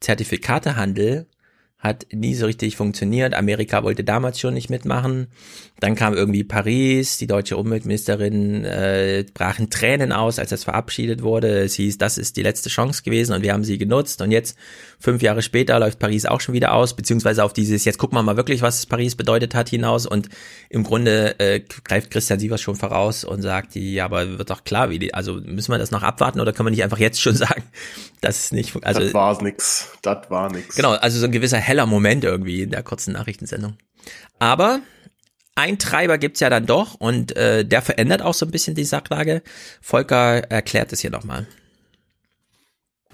Zertifikatehandel 0.00 1.26
hat 1.78 2.06
nie 2.10 2.34
so 2.34 2.46
richtig 2.46 2.74
funktioniert. 2.76 3.34
Amerika 3.34 3.84
wollte 3.84 4.02
damals 4.02 4.40
schon 4.40 4.54
nicht 4.54 4.70
mitmachen. 4.70 5.28
Dann 5.78 5.94
kam 5.94 6.14
irgendwie 6.14 6.42
Paris, 6.42 7.18
die 7.18 7.26
deutsche 7.26 7.58
Umweltministerin 7.58 8.64
äh, 8.64 9.26
brachen 9.34 9.68
Tränen 9.68 10.10
aus, 10.10 10.38
als 10.38 10.48
das 10.50 10.64
verabschiedet 10.64 11.22
wurde. 11.22 11.64
Es 11.64 11.74
hieß, 11.74 11.98
das 11.98 12.16
ist 12.16 12.38
die 12.38 12.42
letzte 12.42 12.70
Chance 12.70 13.02
gewesen 13.02 13.34
und 13.34 13.42
wir 13.42 13.52
haben 13.52 13.62
sie 13.62 13.76
genutzt. 13.76 14.22
Und 14.22 14.30
jetzt, 14.30 14.56
fünf 14.98 15.20
Jahre 15.20 15.42
später, 15.42 15.78
läuft 15.78 15.98
Paris 15.98 16.24
auch 16.24 16.40
schon 16.40 16.54
wieder 16.54 16.72
aus, 16.72 16.96
beziehungsweise 16.96 17.44
auf 17.44 17.52
dieses, 17.52 17.84
jetzt 17.84 17.98
gucken 17.98 18.16
wir 18.16 18.22
mal 18.22 18.38
wirklich, 18.38 18.62
was 18.62 18.86
Paris 18.86 19.14
bedeutet 19.14 19.54
hat, 19.54 19.68
hinaus. 19.68 20.06
Und 20.06 20.30
im 20.70 20.82
Grunde 20.82 21.38
äh, 21.40 21.60
greift 21.84 22.10
Christian 22.10 22.38
Sievers 22.38 22.62
schon 22.62 22.76
voraus 22.76 23.22
und 23.24 23.42
sagt, 23.42 23.74
ja, 23.74 24.06
aber 24.06 24.38
wird 24.38 24.48
doch 24.48 24.64
klar, 24.64 24.88
wie 24.88 24.98
die, 24.98 25.12
also 25.12 25.34
müssen 25.34 25.72
wir 25.72 25.78
das 25.78 25.90
noch 25.90 26.02
abwarten 26.02 26.40
oder 26.40 26.54
können 26.54 26.68
wir 26.68 26.70
nicht 26.70 26.84
einfach 26.84 26.98
jetzt 26.98 27.20
schon 27.20 27.36
sagen, 27.36 27.64
dass 28.22 28.44
es 28.44 28.52
nicht, 28.52 28.74
also 28.82 29.00
das 29.00 29.12
war 29.12 29.42
nix. 29.42 29.90
Das 30.00 30.30
war 30.30 30.50
nix. 30.50 30.74
Genau, 30.74 30.92
also 30.92 31.18
so 31.18 31.26
ein 31.26 31.32
gewisser 31.32 31.58
heller 31.66 31.86
Moment 31.86 32.24
irgendwie 32.24 32.62
in 32.62 32.70
der 32.70 32.82
kurzen 32.82 33.12
Nachrichtensendung. 33.12 33.76
Aber 34.38 34.80
ein 35.54 35.78
Treiber 35.78 36.18
gibt's 36.18 36.40
ja 36.40 36.50
dann 36.50 36.66
doch 36.66 36.94
und 36.94 37.36
äh, 37.36 37.64
der 37.64 37.82
verändert 37.82 38.22
auch 38.22 38.34
so 38.34 38.46
ein 38.46 38.52
bisschen 38.52 38.74
die 38.74 38.84
Sachlage. 38.84 39.42
Volker 39.80 40.50
erklärt 40.50 40.92
es 40.92 41.00
hier 41.00 41.10
nochmal. 41.10 41.46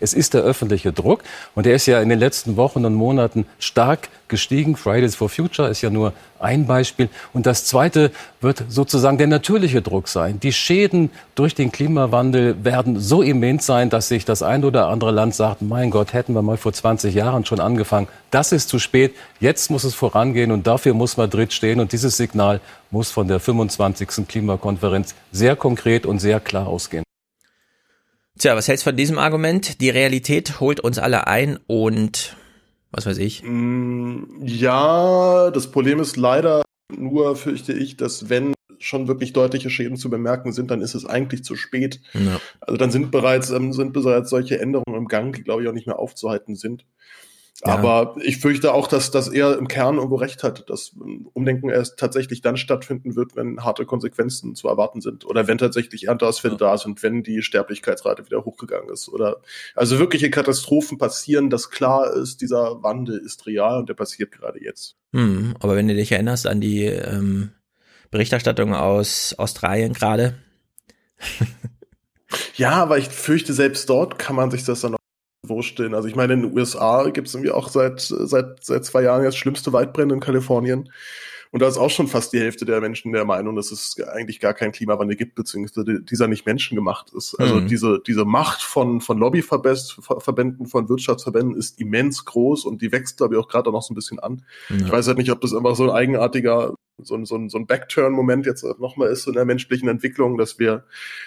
Es 0.03 0.15
ist 0.15 0.35
der 0.35 0.43
öffentliche 0.43 0.93
Druck 0.93 1.23
und 1.55 1.65
der 1.65 1.75
ist 1.77 1.87
ja 1.87 2.01
in 2.01 2.09
den 2.09 2.19
letzten 2.19 2.57
Wochen 2.57 2.85
und 2.85 2.95
Monaten 2.95 3.47
stark 3.61 4.09
gestiegen. 4.27 4.77
Fridays 4.77 5.15
for 5.15 5.29
Future 5.29 5.69
ist 5.69 5.81
ja 5.81 5.91
nur 5.91 6.13
ein 6.41 6.67
Beispiel. 6.67 7.09
Und 7.33 7.47
das 7.47 7.67
zweite 7.67 8.11
wird 8.41 8.65
sozusagen 8.69 9.17
der 9.17 9.29
natürliche 9.29 9.81
Druck 9.81 10.09
sein. 10.09 10.41
Die 10.41 10.53
Schäden 10.53 11.11
durch 11.37 11.55
den 11.55 11.71
Klimawandel 11.71 12.65
werden 12.65 12.99
so 12.99 13.23
immens 13.23 13.65
sein, 13.65 13.91
dass 13.91 14.09
sich 14.09 14.25
das 14.25 14.43
ein 14.43 14.65
oder 14.65 14.89
andere 14.89 15.13
Land 15.13 15.37
sagt, 15.37 15.63
mein 15.63 15.91
Gott, 15.91 16.13
hätten 16.15 16.35
wir 16.35 16.43
mal 16.43 16.57
vor 16.57 16.73
20 16.73 17.15
Jahren 17.15 17.45
schon 17.45 17.61
angefangen. 17.61 18.09
Das 18.33 18.51
ist 18.51 18.69
zu 18.69 18.81
spät. 18.81 19.15
Jetzt 19.39 19.71
muss 19.71 19.85
es 19.85 19.95
vorangehen 19.95 20.51
und 20.51 20.67
dafür 20.67 20.95
muss 20.95 21.17
Madrid 21.17 21.53
stehen. 21.53 21.79
Und 21.79 21.93
dieses 21.93 22.17
Signal 22.17 22.61
muss 22.91 23.13
von 23.13 23.29
der 23.29 23.39
25. 23.39 24.27
Klimakonferenz 24.27 25.15
sehr 25.31 25.55
konkret 25.55 26.07
und 26.07 26.19
sehr 26.19 26.41
klar 26.41 26.67
ausgehen. 26.67 27.05
Tja, 28.39 28.57
was 28.57 28.67
hältst 28.69 28.87
du 28.87 28.91
von 28.91 28.97
diesem 28.97 29.19
Argument? 29.19 29.81
Die 29.81 29.91
Realität 29.91 30.59
holt 30.61 30.81
uns 30.81 30.99
alle 30.99 31.27
ein 31.27 31.59
und 31.67 32.37
was 32.91 33.07
weiß 33.07 33.19
ich. 33.19 33.43
Mm, 33.45 34.25
Ja, 34.43 35.51
das 35.51 35.71
Problem 35.71 36.01
ist 36.01 36.17
leider 36.17 36.63
nur, 36.97 37.37
fürchte 37.37 37.73
ich, 37.73 37.97
dass 37.97 38.29
wenn 38.29 38.55
schon 38.79 39.07
wirklich 39.07 39.33
deutliche 39.33 39.71
Schäden 39.71 39.97
zu 39.97 40.11
bemerken 40.11 40.53
sind, 40.53 40.71
dann 40.71 40.81
ist 40.81 40.95
es 40.95 41.07
eigentlich 41.07 41.45
zu 41.45 41.57
spät. 41.57 42.01
Ja. 42.15 42.41
Also 42.61 42.77
dann 42.77 42.91
sind 42.91 43.11
bereits, 43.11 43.51
ähm, 43.51 43.73
sind 43.73 43.93
bereits 43.93 44.31
solche 44.31 44.61
Änderungen 44.61 44.97
im 44.97 45.09
Gang, 45.09 45.35
die 45.37 45.43
glaube 45.45 45.63
ich 45.63 45.69
auch 45.69 45.73
nicht 45.73 45.87
mehr 45.87 45.99
aufzuhalten 45.99 46.57
sind. 46.57 46.85
Ja. 47.65 47.75
Aber 47.75 48.17
ich 48.21 48.39
fürchte 48.39 48.75
auch, 48.75 48.89
dass, 48.89 49.13
dass 49.13 49.29
er 49.29 49.57
im 49.57 49.69
Kern 49.69 49.97
irgendwo 49.97 50.17
recht 50.17 50.43
hat, 50.43 50.69
dass 50.69 50.97
ähm, 51.01 51.29
Umdenken 51.33 51.69
erst 51.69 51.97
tatsächlich 51.97 52.41
dann 52.41 52.57
stattfinden 52.57 53.15
wird, 53.15 53.37
wenn 53.37 53.63
harte 53.63 53.87
Konsequenzen 53.87 54.57
zu 54.57 54.67
erwarten 54.67 55.01
sind. 55.01 55.25
Oder 55.25 55.47
wenn 55.47 55.59
tatsächlich 55.59 56.09
Ernteausfälle 56.09 56.57
da 56.57 56.77
sind, 56.77 57.05
wenn 57.05 57.23
die 57.23 57.41
Sterblichkeitsrate 57.41 58.27
wieder 58.27 58.45
hochgegangen 58.45 58.91
ist. 58.91 59.09
Oder 59.09 59.43
also 59.77 60.01
wirkliche 60.01 60.29
Katastrophen 60.29 60.99
passieren, 60.99 61.51
dass 61.51 61.71
klar 61.71 62.13
ist, 62.13 62.41
dieser 62.41 62.83
Wandel 62.83 63.19
ist 63.19 63.47
real 63.47 63.79
und 63.79 63.89
der 63.89 63.95
passiert 63.95 64.33
gerade 64.33 64.61
jetzt. 64.61 64.97
Hm, 65.13 65.55
aber 65.61 65.77
wenn 65.77 65.87
du 65.87 65.95
dich 65.95 66.11
erinnerst 66.11 66.49
an 66.49 66.61
die 66.61 66.87
ähm, 66.87 67.53
Berichterstattung 68.11 68.75
aus 68.75 69.35
Australien 69.39 69.93
gerade. 69.93 70.35
Ja, 72.57 72.73
aber 72.73 72.99
ich 72.99 73.09
fürchte, 73.09 73.53
selbst 73.53 73.89
dort 73.89 74.19
kann 74.19 74.35
man 74.35 74.51
sich 74.51 74.65
das 74.65 74.81
dann 74.81 74.97
noch 75.43 75.49
vorstellen. 75.57 75.95
Also 75.95 76.09
ich 76.09 76.17
meine, 76.17 76.35
in 76.35 76.43
den 76.43 76.57
USA 76.57 77.09
gibt 77.11 77.29
es 77.29 77.35
irgendwie 77.35 77.51
auch 77.51 77.69
seit, 77.69 78.01
seit, 78.01 78.65
seit 78.65 78.85
zwei 78.85 79.03
Jahren 79.03 79.25
jetzt 79.25 79.39
schlimmste 79.39 79.73
Waldbrände 79.73 80.15
in 80.15 80.21
Kalifornien. 80.21 80.91
Und 81.51 81.61
da 81.61 81.69
ist 81.69 81.77
auch 81.77 81.91
schon 81.91 82.09
fast 82.09 82.33
die 82.33 82.41
Hälfte 82.41 82.65
der 82.65 82.81
Menschen 82.81 83.13
der 83.13 83.27
Meinung, 83.27 83.57
dass 83.57 83.73
es 83.73 83.97
eigentlich 84.15 84.41
gar 84.41 84.55
keinen 84.55 84.73
Klimawandel 84.73 85.17
gibt, 85.17 85.35
beziehungsweise 85.35 86.01
dieser 86.01 86.27
nicht 86.27 86.47
menschengemacht 86.47 87.13
ist. 87.13 87.35
Also 87.39 87.57
Mhm. 87.57 87.67
diese, 87.67 88.01
diese 88.07 88.25
Macht 88.25 88.63
von, 88.63 89.03
von 89.03 89.19
Lobbyverbänden, 89.19 90.67
von 90.67 90.89
Wirtschaftsverbänden 90.89 91.55
ist 91.55 91.79
immens 91.79 92.25
groß 92.25 92.65
und 92.65 92.81
die 92.81 92.91
wächst, 92.91 93.19
glaube 93.19 93.35
ich, 93.35 93.41
auch 93.41 93.49
gerade 93.49 93.71
noch 93.71 93.83
so 93.83 93.93
ein 93.93 93.97
bisschen 93.97 94.19
an. 94.19 94.47
Ja. 94.71 94.77
Ich 94.77 94.91
weiß 94.91 95.09
halt 95.09 95.19
nicht, 95.19 95.31
ob 95.31 95.43
das 95.43 95.53
einfach 95.53 95.77
so 95.77 95.85
ein 95.85 95.91
eigenartiger, 95.91 96.73
so 96.99 97.15
ein, 97.15 97.25
so 97.25 97.37
ein, 97.37 97.49
so 97.49 97.59
ein 97.59 97.67
Backturn-Moment 97.67 98.47
jetzt 98.47 98.65
nochmal 98.79 99.09
ist 99.09 99.27
in 99.27 99.33
der 99.33 99.45
menschlichen 99.45 99.89
Entwicklung, 99.89 100.37
dass 100.39 100.59
wir 100.59 100.85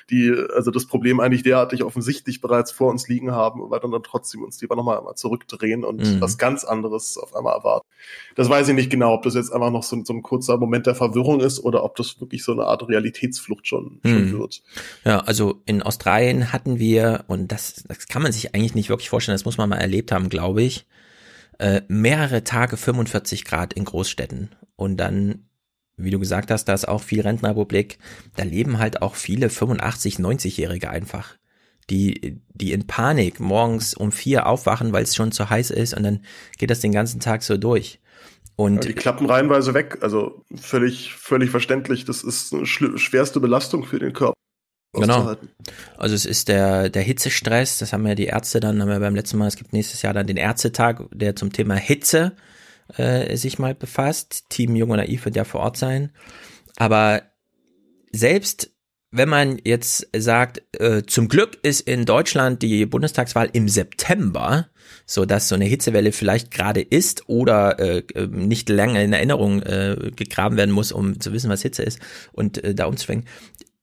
die, 0.09 0.33
also 0.53 0.71
das 0.71 0.85
Problem 0.85 1.19
eigentlich 1.19 1.43
derartig 1.43 1.83
offensichtlich 1.83 2.39
bereits 2.41 2.71
vor 2.71 2.91
uns 2.91 3.07
liegen 3.07 3.31
haben, 3.31 3.61
aber 3.63 3.79
dann, 3.79 3.91
dann 3.91 4.03
trotzdem 4.03 4.43
uns 4.43 4.61
lieber 4.61 4.75
nochmal 4.75 4.97
einmal 4.99 5.15
zurückdrehen 5.15 5.83
und 5.83 5.95
Mhm. 6.05 6.21
was 6.21 6.37
ganz 6.37 6.63
anderes 6.63 7.17
auf 7.17 7.35
einmal 7.35 7.55
erwarten. 7.55 7.85
Das 8.35 8.49
weiß 8.49 8.67
ich 8.69 8.75
nicht 8.75 8.89
genau, 8.89 9.13
ob 9.13 9.23
das 9.23 9.33
jetzt 9.33 9.51
einfach 9.51 9.71
noch 9.71 9.83
so, 9.83 10.01
so 10.03 10.13
ein 10.13 10.21
kurzer 10.21 10.57
Moment 10.57 10.85
der 10.85 10.95
Verwirrung 10.95 11.39
ist 11.39 11.59
oder 11.59 11.83
ob 11.83 11.95
das 11.95 12.19
wirklich 12.21 12.43
so 12.43 12.51
eine 12.51 12.65
Art 12.65 12.87
Realitätsflucht 12.87 13.67
schon, 13.67 13.99
schon 14.05 14.25
Mhm. 14.25 14.39
wird. 14.39 14.61
Ja, 15.03 15.19
also 15.21 15.61
in 15.65 15.81
Australien 15.81 16.53
hatten 16.53 16.79
wir, 16.79 17.25
und 17.27 17.51
das, 17.51 17.83
das 17.87 18.07
kann 18.07 18.21
man 18.21 18.31
sich 18.31 18.53
eigentlich 18.53 18.75
nicht 18.75 18.89
wirklich 18.89 19.09
vorstellen, 19.09 19.35
das 19.35 19.45
muss 19.45 19.57
man 19.57 19.69
mal 19.69 19.77
erlebt 19.77 20.11
haben, 20.11 20.29
glaube 20.29 20.61
ich, 20.61 20.85
äh, 21.57 21.81
mehrere 21.87 22.43
Tage 22.43 22.77
45 22.77 23.45
Grad 23.45 23.73
in 23.73 23.85
Großstädten. 23.85 24.55
Und 24.75 24.97
dann, 24.97 25.47
wie 25.97 26.11
du 26.11 26.19
gesagt 26.19 26.51
hast, 26.51 26.65
da 26.65 26.73
ist 26.73 26.87
auch 26.87 27.01
viel 27.01 27.21
Rentenrepublik, 27.21 27.99
da 28.35 28.43
leben 28.43 28.79
halt 28.79 29.01
auch 29.01 29.15
viele 29.15 29.49
85, 29.49 30.17
90-Jährige 30.17 30.89
einfach. 30.89 31.35
Die, 31.91 32.41
die 32.53 32.73
in 32.73 32.87
Panik 32.87 33.39
morgens 33.39 33.93
um 33.93 34.11
vier 34.11 34.47
aufwachen, 34.47 34.91
weil 34.91 35.03
es 35.03 35.15
schon 35.15 35.31
zu 35.31 35.51
heiß 35.51 35.69
ist 35.69 35.93
und 35.93 36.01
dann 36.01 36.25
geht 36.57 36.71
das 36.71 36.79
den 36.79 36.91
ganzen 36.91 37.19
Tag 37.19 37.43
so 37.43 37.57
durch. 37.57 37.99
Und 38.55 38.85
Ja, 38.85 38.91
die 38.91 38.93
klappen 38.93 39.27
reihenweise 39.27 39.73
weg, 39.75 39.99
also 40.01 40.43
völlig, 40.55 41.13
völlig 41.13 41.51
verständlich. 41.51 42.05
Das 42.05 42.23
ist 42.23 42.53
eine 42.53 42.65
schwerste 42.65 43.39
Belastung 43.39 43.83
für 43.83 43.99
den 43.99 44.13
Körper. 44.13 44.33
Genau. 44.93 45.35
Also 45.97 46.15
es 46.15 46.25
ist 46.25 46.47
der, 46.47 46.89
der 46.89 47.01
Hitzestress, 47.01 47.79
das 47.79 47.91
haben 47.93 48.07
ja 48.07 48.15
die 48.15 48.27
Ärzte 48.27 48.59
dann, 48.59 48.81
haben 48.81 48.89
wir 48.89 48.99
beim 48.99 49.15
letzten 49.15 49.37
Mal, 49.37 49.47
es 49.47 49.57
gibt 49.57 49.73
nächstes 49.73 50.01
Jahr 50.01 50.13
dann 50.13 50.25
den 50.25 50.37
Ärztetag, 50.37 51.01
der 51.11 51.35
zum 51.35 51.51
Thema 51.51 51.75
Hitze 51.75 52.31
äh, 52.97 53.35
sich 53.35 53.59
mal 53.59 53.75
befasst. 53.75 54.45
Team 54.49 54.75
Jung 54.75 54.91
und 54.91 54.97
Naiv 54.97 55.25
wird 55.25 55.35
ja 55.35 55.43
vor 55.43 55.61
Ort 55.61 55.77
sein. 55.77 56.11
Aber 56.77 57.23
selbst 58.11 58.71
wenn 59.15 59.29
man 59.29 59.59
jetzt 59.63 60.09
sagt, 60.15 60.61
äh, 60.77 61.03
zum 61.07 61.29
Glück 61.29 61.57
ist 61.63 61.81
in 61.81 62.03
Deutschland 62.03 62.61
die 62.61 62.85
Bundestagswahl 62.85 63.49
im 63.53 63.69
September, 63.69 64.67
so 65.05 65.23
dass 65.25 65.47
so 65.47 65.55
eine 65.55 65.63
Hitzewelle 65.63 66.11
vielleicht 66.11 66.51
gerade 66.51 66.81
ist 66.81 67.29
oder 67.29 67.79
äh, 67.79 68.03
nicht 68.27 68.67
lange 68.67 69.01
in 69.01 69.13
Erinnerung 69.13 69.61
äh, 69.61 70.11
gegraben 70.13 70.57
werden 70.57 70.71
muss, 70.71 70.91
um 70.91 71.21
zu 71.21 71.31
wissen, 71.31 71.49
was 71.49 71.61
Hitze 71.61 71.83
ist 71.83 71.99
und 72.33 72.61
äh, 72.61 72.75
da 72.75 72.87
umzuschwenken. 72.87 73.29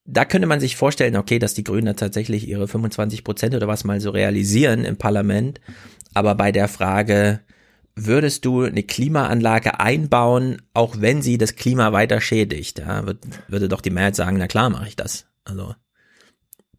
Da 0.05 0.27
könnte 0.27 0.49
man 0.49 0.61
sich 0.61 0.77
vorstellen, 0.77 1.17
okay, 1.17 1.38
dass 1.38 1.55
die 1.55 1.65
Grünen 1.65 1.87
da 1.87 1.95
tatsächlich 1.95 2.47
ihre 2.47 2.69
25 2.69 3.25
Prozent 3.25 3.55
oder 3.55 3.69
was 3.69 3.85
mal 3.85 4.01
so 4.01 4.11
realisieren 4.11 4.85
im 4.85 4.99
Parlament. 4.99 5.61
Aber 6.12 6.35
bei 6.35 6.53
der 6.53 6.69
Frage, 6.69 7.41
würdest 7.94 8.44
du 8.44 8.62
eine 8.62 8.83
Klimaanlage 8.83 9.81
einbauen, 9.81 10.62
auch 10.74 10.96
wenn 10.98 11.22
sie 11.22 11.38
das 11.38 11.57
Klima 11.57 11.92
weiter 11.92 12.20
schädigt? 12.20 12.78
Ja, 12.78 13.07
würd, 13.07 13.18
würde 13.48 13.68
doch 13.68 13.81
die 13.81 13.90
Mehrheit 13.90 14.16
sagen, 14.16 14.38
na 14.38 14.46
klar 14.46 14.70
mache 14.70 14.88
ich 14.88 14.96
das. 14.96 15.26
Also 15.44 15.74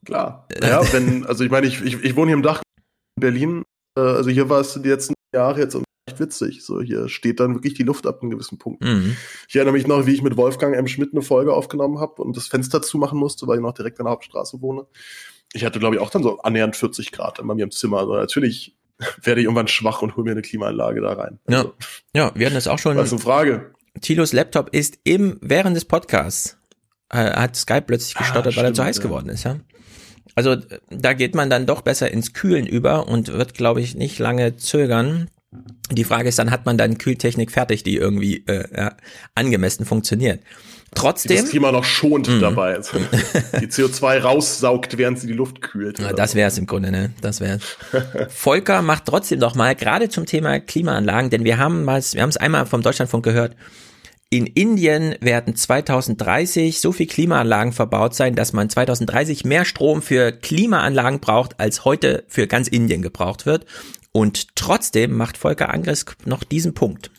klar. 0.05 0.47
Ja, 0.61 0.81
wenn, 0.93 1.25
also 1.25 1.43
ich 1.43 1.51
meine, 1.51 1.67
ich, 1.67 1.81
ich, 1.81 2.03
ich 2.03 2.15
wohne 2.15 2.27
hier 2.27 2.37
im 2.37 2.43
Dach 2.43 2.61
in 3.15 3.21
Berlin. 3.21 3.63
Äh, 3.97 4.01
also 4.01 4.29
hier 4.29 4.49
war 4.49 4.61
es 4.61 4.73
die 4.73 4.89
letzten 4.89 5.13
Jahre 5.33 5.59
jetzt 5.59 5.77
echt 6.07 6.19
witzig. 6.19 6.63
So, 6.63 6.81
hier 6.81 7.09
steht 7.09 7.39
dann 7.39 7.55
wirklich 7.55 7.73
die 7.73 7.83
Luft 7.83 8.07
ab 8.07 8.21
in 8.21 8.29
gewissen 8.29 8.57
Punkten. 8.57 8.85
Mhm. 8.85 9.17
Ich 9.47 9.55
erinnere 9.55 9.73
mich 9.73 9.87
noch, 9.87 10.05
wie 10.05 10.13
ich 10.13 10.21
mit 10.21 10.37
Wolfgang 10.37 10.75
M. 10.75 10.87
Schmidt 10.87 11.13
eine 11.13 11.21
Folge 11.21 11.53
aufgenommen 11.53 11.99
habe 11.99 12.21
und 12.21 12.35
das 12.35 12.47
Fenster 12.47 12.81
zumachen 12.81 13.17
musste, 13.17 13.47
weil 13.47 13.57
ich 13.57 13.61
noch 13.61 13.73
direkt 13.73 13.99
an 13.99 14.05
der 14.05 14.11
Hauptstraße 14.11 14.61
wohne. 14.61 14.85
Ich 15.53 15.63
hatte, 15.63 15.79
glaube 15.79 15.95
ich, 15.95 16.01
auch 16.01 16.09
dann 16.09 16.23
so 16.23 16.39
annähernd 16.39 16.75
40 16.75 17.11
Grad 17.11 17.37
bei 17.37 17.53
mir 17.53 17.63
im 17.63 17.71
Zimmer. 17.71 17.99
Also 17.99 18.15
natürlich 18.15 18.75
werde 19.23 19.41
ich 19.41 19.45
irgendwann 19.45 19.67
schwach 19.67 20.01
und 20.01 20.15
hole 20.15 20.25
mir 20.25 20.31
eine 20.31 20.41
Klimaanlage 20.41 21.01
da 21.01 21.13
rein. 21.13 21.39
Also, 21.45 21.73
ja. 22.13 22.25
ja, 22.25 22.31
wir 22.35 22.45
hatten 22.45 22.55
das 22.55 22.67
auch 22.67 22.79
schon. 22.79 22.97
Was 22.97 23.11
eine 23.11 23.21
Frage? 23.21 23.73
Tilos 24.01 24.33
Laptop 24.33 24.69
ist 24.73 24.99
im, 25.03 25.37
während 25.41 25.75
des 25.75 25.85
Podcasts, 25.85 26.57
äh, 27.09 27.31
hat 27.31 27.55
Skype 27.55 27.83
plötzlich 27.83 28.15
gestottert, 28.15 28.53
ah, 28.53 28.57
weil 28.57 28.65
er 28.65 28.73
zu 28.73 28.83
heiß 28.83 28.97
ja. 28.97 29.03
geworden 29.03 29.29
ist, 29.29 29.43
ja. 29.43 29.57
Also 30.35 30.55
da 30.89 31.13
geht 31.13 31.35
man 31.35 31.49
dann 31.49 31.65
doch 31.65 31.81
besser 31.81 32.09
ins 32.09 32.33
Kühlen 32.33 32.65
über 32.65 33.07
und 33.07 33.27
wird, 33.27 33.53
glaube 33.53 33.81
ich, 33.81 33.95
nicht 33.95 34.17
lange 34.17 34.55
zögern. 34.57 35.29
Die 35.91 36.03
Frage 36.03 36.29
ist 36.29 36.39
dann, 36.39 36.49
hat 36.49 36.65
man 36.65 36.77
dann 36.77 36.97
Kühltechnik 36.97 37.51
fertig, 37.51 37.83
die 37.83 37.97
irgendwie 37.97 38.43
äh, 38.47 38.65
ja, 38.75 38.95
angemessen 39.35 39.85
funktioniert? 39.85 40.41
Trotzdem. 40.95 41.37
Das 41.37 41.49
Klima 41.49 41.71
noch 41.71 41.83
schont 41.83 42.27
mhm. 42.27 42.39
dabei. 42.39 42.75
Also, 42.75 42.97
die 43.59 43.67
CO2 43.67 44.19
raussaugt, 44.19 44.97
während 44.97 45.19
sie 45.19 45.27
die 45.27 45.33
Luft 45.33 45.61
kühlt. 45.61 45.99
Ja, 45.99 46.13
das 46.13 46.35
wäre 46.35 46.47
es 46.47 46.57
im 46.57 46.65
Grunde, 46.65 46.91
ne? 46.91 47.13
Das 47.21 47.41
wäre 47.41 47.59
Volker 48.29 48.81
macht 48.81 49.05
trotzdem 49.05 49.39
noch 49.39 49.55
mal, 49.55 49.75
gerade 49.75 50.09
zum 50.09 50.25
Thema 50.25 50.59
Klimaanlagen, 50.59 51.29
denn 51.29 51.43
wir 51.43 51.57
haben 51.57 51.83
mal, 51.83 52.01
wir 52.01 52.21
haben 52.21 52.29
es 52.29 52.37
einmal 52.37 52.65
vom 52.65 52.81
Deutschlandfunk 52.81 53.23
gehört, 53.23 53.55
in 54.33 54.47
Indien 54.47 55.15
werden 55.21 55.55
2030 55.55 56.81
so 56.81 56.91
viel 56.91 57.05
Klimaanlagen 57.05 57.71
verbaut 57.71 58.15
sein, 58.15 58.33
dass 58.33 58.51
man 58.51 58.67
2030 58.67 59.45
mehr 59.45 59.63
Strom 59.63 60.01
für 60.01 60.31
Klimaanlagen 60.31 61.19
braucht, 61.19 61.59
als 61.59 61.85
heute 61.85 62.23
für 62.27 62.47
ganz 62.47 62.67
Indien 62.67 63.03
gebraucht 63.03 63.45
wird. 63.45 63.67
Und 64.11 64.55
trotzdem 64.55 65.15
macht 65.15 65.37
Volker 65.37 65.71
Angriss 65.71 66.05
noch 66.25 66.43
diesen 66.43 66.73
Punkt. 66.73 67.11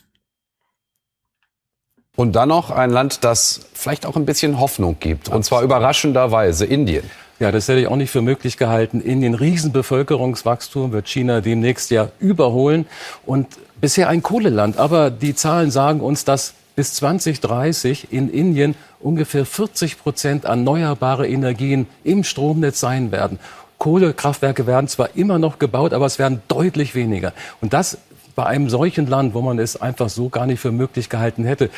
Und 2.15 2.35
dann 2.35 2.49
noch 2.49 2.71
ein 2.71 2.91
Land, 2.91 3.23
das 3.23 3.61
vielleicht 3.73 4.05
auch 4.05 4.15
ein 4.15 4.25
bisschen 4.25 4.59
Hoffnung 4.59 4.97
gibt. 4.99 5.29
Und 5.29 5.43
zwar 5.43 5.63
überraschenderweise 5.63 6.65
Indien. 6.65 7.03
Ja, 7.39 7.51
das 7.51 7.67
hätte 7.67 7.81
ich 7.81 7.87
auch 7.87 7.97
nicht 7.97 8.11
für 8.11 8.21
möglich 8.21 8.55
gehalten. 8.55 9.01
Indien, 9.01 9.33
Riesenbevölkerungswachstum, 9.33 10.93
wird 10.93 11.09
China 11.09 11.41
demnächst 11.41 11.91
ja 11.91 12.09
überholen. 12.19 12.85
Und 13.25 13.47
bisher 13.81 14.07
ein 14.07 14.23
Kohleland. 14.23 14.77
Aber 14.77 15.09
die 15.09 15.35
Zahlen 15.35 15.71
sagen 15.71 15.99
uns, 15.99 16.23
dass 16.23 16.53
bis 16.77 16.93
2030 16.93 18.11
in 18.11 18.29
Indien 18.29 18.75
ungefähr 19.01 19.45
40 19.45 19.99
Prozent 19.99 20.45
erneuerbare 20.45 21.27
Energien 21.27 21.87
im 22.03 22.23
Stromnetz 22.23 22.79
sein 22.79 23.11
werden. 23.11 23.39
Kohlekraftwerke 23.77 24.65
werden 24.67 24.87
zwar 24.87 25.09
immer 25.15 25.37
noch 25.37 25.59
gebaut, 25.59 25.93
aber 25.93 26.05
es 26.05 26.19
werden 26.19 26.41
deutlich 26.47 26.95
weniger. 26.95 27.33
Und 27.61 27.73
das 27.73 27.97
bei 28.35 28.45
einem 28.45 28.69
solchen 28.69 29.07
Land, 29.07 29.33
wo 29.33 29.41
man 29.41 29.59
es 29.59 29.81
einfach 29.81 30.09
so 30.09 30.29
gar 30.29 30.45
nicht 30.45 30.59
für 30.59 30.71
möglich 30.71 31.09
gehalten 31.09 31.45
hätte. 31.45 31.69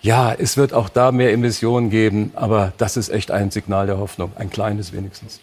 Ja, 0.00 0.32
es 0.32 0.56
wird 0.56 0.72
auch 0.72 0.88
da 0.88 1.10
mehr 1.12 1.32
Emissionen 1.32 1.90
geben, 1.90 2.30
aber 2.34 2.72
das 2.78 2.96
ist 2.96 3.08
echt 3.08 3.30
ein 3.30 3.50
Signal 3.50 3.86
der 3.86 3.98
Hoffnung, 3.98 4.32
ein 4.36 4.50
kleines 4.50 4.92
wenigstens. 4.92 5.40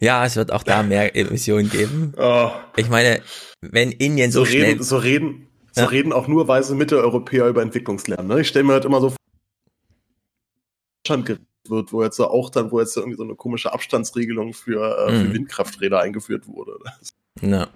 Ja, 0.00 0.24
es 0.24 0.36
wird 0.36 0.52
auch 0.52 0.62
da 0.62 0.82
mehr 0.82 1.16
Emissionen 1.16 1.70
geben. 1.70 2.14
Oh. 2.16 2.50
Ich 2.76 2.88
meine, 2.88 3.20
wenn 3.60 3.90
Indien 3.90 4.30
so, 4.30 4.40
so 4.40 4.46
schnell... 4.46 4.64
Reden, 4.64 4.82
so 4.82 4.96
reden, 4.98 5.46
so 5.72 5.82
ja. 5.82 5.86
reden 5.88 6.12
auch 6.12 6.28
nur 6.28 6.46
weise 6.46 6.74
Mitteleuropäer 6.74 7.48
über 7.48 7.62
Entwicklungslernen. 7.62 8.26
Ne? 8.26 8.40
Ich 8.40 8.48
stelle 8.48 8.64
mir 8.64 8.74
halt 8.74 8.84
immer 8.84 9.00
so 9.00 9.10
vor, 9.10 9.16
Deutschland 11.04 11.40
wird, 11.68 11.92
wo 11.92 12.02
jetzt 12.02 12.20
auch 12.20 12.50
dann, 12.50 12.70
wo 12.70 12.80
jetzt 12.80 12.96
irgendwie 12.96 13.16
so 13.16 13.24
eine 13.24 13.34
komische 13.34 13.72
Abstandsregelung 13.72 14.52
für, 14.52 15.08
äh, 15.08 15.12
für 15.12 15.24
mhm. 15.24 15.34
Windkrafträder 15.34 16.00
eingeführt 16.00 16.46
wurde. 16.46 16.78
Ja. 17.40 17.68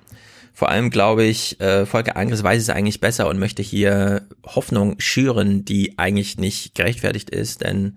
Vor 0.59 0.71
allem 0.71 0.91
glaube 0.91 1.23
ich, 1.23 1.61
äh, 1.61 1.87
Volker 1.87 2.17
Angriss 2.17 2.43
weiß 2.43 2.61
es 2.61 2.69
eigentlich 2.69 2.99
besser 2.99 3.29
und 3.29 3.39
möchte 3.39 3.63
hier 3.63 4.27
Hoffnung 4.45 4.97
schüren, 4.99 5.65
die 5.65 6.01
eigentlich 6.01 6.37
nicht 6.37 6.75
gerechtfertigt 6.75 7.31
ist, 7.31 7.61
denn 7.61 7.97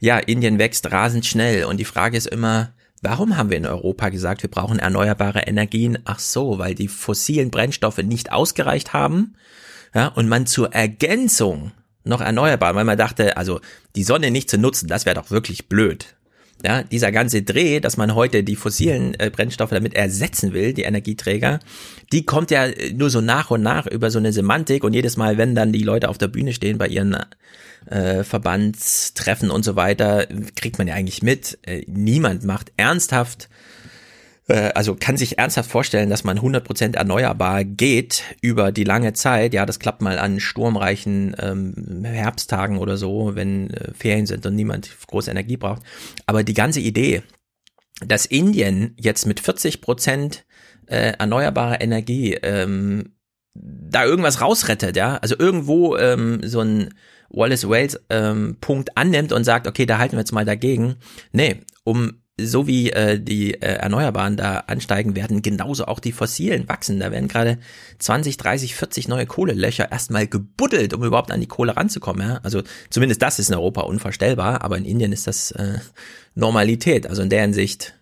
ja, 0.00 0.18
Indien 0.18 0.58
wächst 0.58 0.90
rasend 0.90 1.24
schnell 1.24 1.64
und 1.64 1.76
die 1.76 1.84
Frage 1.84 2.16
ist 2.16 2.26
immer, 2.26 2.72
warum 3.02 3.36
haben 3.36 3.50
wir 3.50 3.56
in 3.56 3.66
Europa 3.66 4.08
gesagt, 4.08 4.42
wir 4.42 4.50
brauchen 4.50 4.80
erneuerbare 4.80 5.42
Energien? 5.42 5.96
Ach 6.04 6.18
so, 6.18 6.58
weil 6.58 6.74
die 6.74 6.88
fossilen 6.88 7.52
Brennstoffe 7.52 7.98
nicht 7.98 8.32
ausgereicht 8.32 8.92
haben, 8.92 9.36
ja, 9.94 10.08
und 10.08 10.28
man 10.28 10.46
zur 10.46 10.74
Ergänzung 10.74 11.70
noch 12.02 12.20
erneuerbar, 12.20 12.74
weil 12.74 12.84
man 12.84 12.98
dachte, 12.98 13.36
also 13.36 13.60
die 13.94 14.02
Sonne 14.02 14.32
nicht 14.32 14.50
zu 14.50 14.58
nutzen, 14.58 14.88
das 14.88 15.06
wäre 15.06 15.14
doch 15.14 15.30
wirklich 15.30 15.68
blöd. 15.68 16.16
Ja, 16.64 16.84
dieser 16.84 17.10
ganze 17.10 17.42
Dreh, 17.42 17.80
dass 17.80 17.96
man 17.96 18.14
heute 18.14 18.44
die 18.44 18.54
fossilen 18.54 19.18
äh, 19.18 19.30
Brennstoffe 19.30 19.70
damit 19.70 19.94
ersetzen 19.94 20.52
will, 20.52 20.72
die 20.72 20.82
Energieträger, 20.82 21.58
die 22.12 22.24
kommt 22.24 22.52
ja 22.52 22.68
nur 22.94 23.10
so 23.10 23.20
nach 23.20 23.50
und 23.50 23.62
nach 23.62 23.86
über 23.86 24.10
so 24.10 24.18
eine 24.18 24.32
Semantik 24.32 24.84
und 24.84 24.92
jedes 24.92 25.16
Mal, 25.16 25.38
wenn 25.38 25.56
dann 25.56 25.72
die 25.72 25.82
Leute 25.82 26.08
auf 26.08 26.18
der 26.18 26.28
Bühne 26.28 26.52
stehen 26.52 26.78
bei 26.78 26.86
ihren 26.86 27.16
äh, 27.86 28.22
Verbandstreffen 28.22 29.50
und 29.50 29.64
so 29.64 29.74
weiter, 29.74 30.26
kriegt 30.54 30.78
man 30.78 30.86
ja 30.86 30.94
eigentlich 30.94 31.22
mit. 31.22 31.58
Äh, 31.62 31.82
niemand 31.88 32.44
macht 32.44 32.72
ernsthaft 32.76 33.44
äh, 33.44 33.51
also 34.48 34.96
kann 34.96 35.16
sich 35.16 35.38
ernsthaft 35.38 35.70
vorstellen, 35.70 36.10
dass 36.10 36.24
man 36.24 36.38
100% 36.38 36.96
erneuerbar 36.96 37.64
geht 37.64 38.24
über 38.40 38.72
die 38.72 38.84
lange 38.84 39.12
Zeit. 39.12 39.54
Ja, 39.54 39.66
das 39.66 39.78
klappt 39.78 40.02
mal 40.02 40.18
an 40.18 40.40
sturmreichen 40.40 41.36
ähm, 41.38 42.02
Herbsttagen 42.04 42.78
oder 42.78 42.96
so, 42.96 43.34
wenn 43.34 43.70
äh, 43.70 43.94
Ferien 43.94 44.26
sind 44.26 44.44
und 44.44 44.56
niemand 44.56 44.90
große 45.06 45.30
Energie 45.30 45.56
braucht. 45.56 45.82
Aber 46.26 46.42
die 46.42 46.54
ganze 46.54 46.80
Idee, 46.80 47.22
dass 48.04 48.26
Indien 48.26 48.94
jetzt 48.98 49.26
mit 49.26 49.40
40% 49.40 50.40
äh, 50.86 51.12
erneuerbarer 51.18 51.80
Energie 51.80 52.34
ähm, 52.34 53.12
da 53.54 54.04
irgendwas 54.04 54.40
rausrettet, 54.40 54.96
ja, 54.96 55.18
also 55.18 55.36
irgendwo 55.38 55.96
ähm, 55.96 56.40
so 56.42 56.60
ein 56.60 56.94
Wallace 57.28 57.68
Wales 57.68 58.00
ähm, 58.10 58.56
Punkt 58.60 58.96
annimmt 58.96 59.32
und 59.32 59.44
sagt, 59.44 59.66
okay, 59.66 59.86
da 59.86 59.98
halten 59.98 60.16
wir 60.16 60.20
jetzt 60.20 60.32
mal 60.32 60.44
dagegen. 60.44 60.96
Nee, 61.32 61.60
um 61.84 62.21
so 62.46 62.66
wie 62.66 62.90
äh, 62.90 63.18
die 63.20 63.54
äh, 63.54 63.74
Erneuerbaren 63.74 64.36
da 64.36 64.58
ansteigen, 64.66 65.16
werden 65.16 65.42
genauso 65.42 65.86
auch 65.86 65.98
die 65.98 66.12
fossilen 66.12 66.68
wachsen. 66.68 67.00
Da 67.00 67.10
werden 67.10 67.28
gerade 67.28 67.58
20, 67.98 68.36
30, 68.36 68.74
40 68.74 69.08
neue 69.08 69.26
Kohlelöcher 69.26 69.90
erstmal 69.90 70.26
gebuddelt, 70.26 70.94
um 70.94 71.04
überhaupt 71.04 71.30
an 71.30 71.40
die 71.40 71.46
Kohle 71.46 71.76
ranzukommen. 71.76 72.28
Ja? 72.28 72.40
Also 72.42 72.62
zumindest 72.90 73.22
das 73.22 73.38
ist 73.38 73.48
in 73.48 73.54
Europa 73.54 73.82
unvorstellbar, 73.82 74.62
aber 74.62 74.76
in 74.78 74.84
Indien 74.84 75.12
ist 75.12 75.26
das 75.26 75.52
äh, 75.52 75.78
Normalität. 76.34 77.06
Also 77.06 77.22
in 77.22 77.30
der 77.30 77.42
Hinsicht 77.42 77.94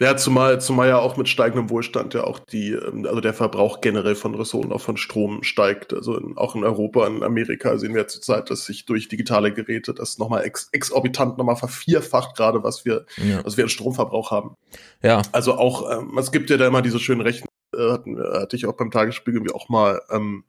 ja, 0.00 0.16
zumal, 0.16 0.60
zumal 0.60 0.88
ja 0.88 0.98
auch 0.98 1.16
mit 1.16 1.28
steigendem 1.28 1.70
Wohlstand 1.70 2.14
ja 2.14 2.24
auch 2.24 2.38
die, 2.38 2.70
ähm, 2.70 3.04
also 3.06 3.20
der 3.20 3.34
Verbrauch 3.34 3.80
generell 3.80 4.14
von 4.14 4.34
Ressourcen, 4.34 4.72
auch 4.72 4.80
von 4.80 4.96
Strom 4.96 5.42
steigt. 5.42 5.92
Also 5.92 6.16
in, 6.16 6.36
auch 6.36 6.54
in 6.54 6.64
Europa, 6.64 7.06
in 7.06 7.22
Amerika 7.22 7.76
sehen 7.78 7.94
wir 7.94 8.06
zurzeit, 8.06 8.50
dass 8.50 8.64
sich 8.64 8.86
durch 8.86 9.08
digitale 9.08 9.52
Geräte 9.52 9.94
das 9.94 10.18
nochmal 10.18 10.44
ex, 10.44 10.68
exorbitant 10.72 11.38
nochmal 11.38 11.56
vervierfacht, 11.56 12.36
gerade 12.36 12.62
was 12.62 12.84
wir, 12.84 13.06
ja. 13.16 13.44
was 13.44 13.56
wir 13.56 13.64
an 13.64 13.70
Stromverbrauch 13.70 14.30
haben. 14.30 14.54
Ja. 15.02 15.22
Also 15.32 15.54
auch, 15.54 15.90
ähm, 15.90 16.16
es 16.18 16.30
gibt 16.30 16.50
ja 16.50 16.56
da 16.56 16.66
immer 16.66 16.82
diese 16.82 17.00
schönen 17.00 17.20
Rechnungen, 17.20 17.48
äh, 17.74 18.38
hatte 18.40 18.56
ich 18.56 18.66
auch 18.66 18.74
beim 18.74 18.90
Tagesspiegel 18.90 19.44
wie 19.44 19.52
auch 19.52 19.68
mal, 19.68 20.00
ähm, 20.10 20.44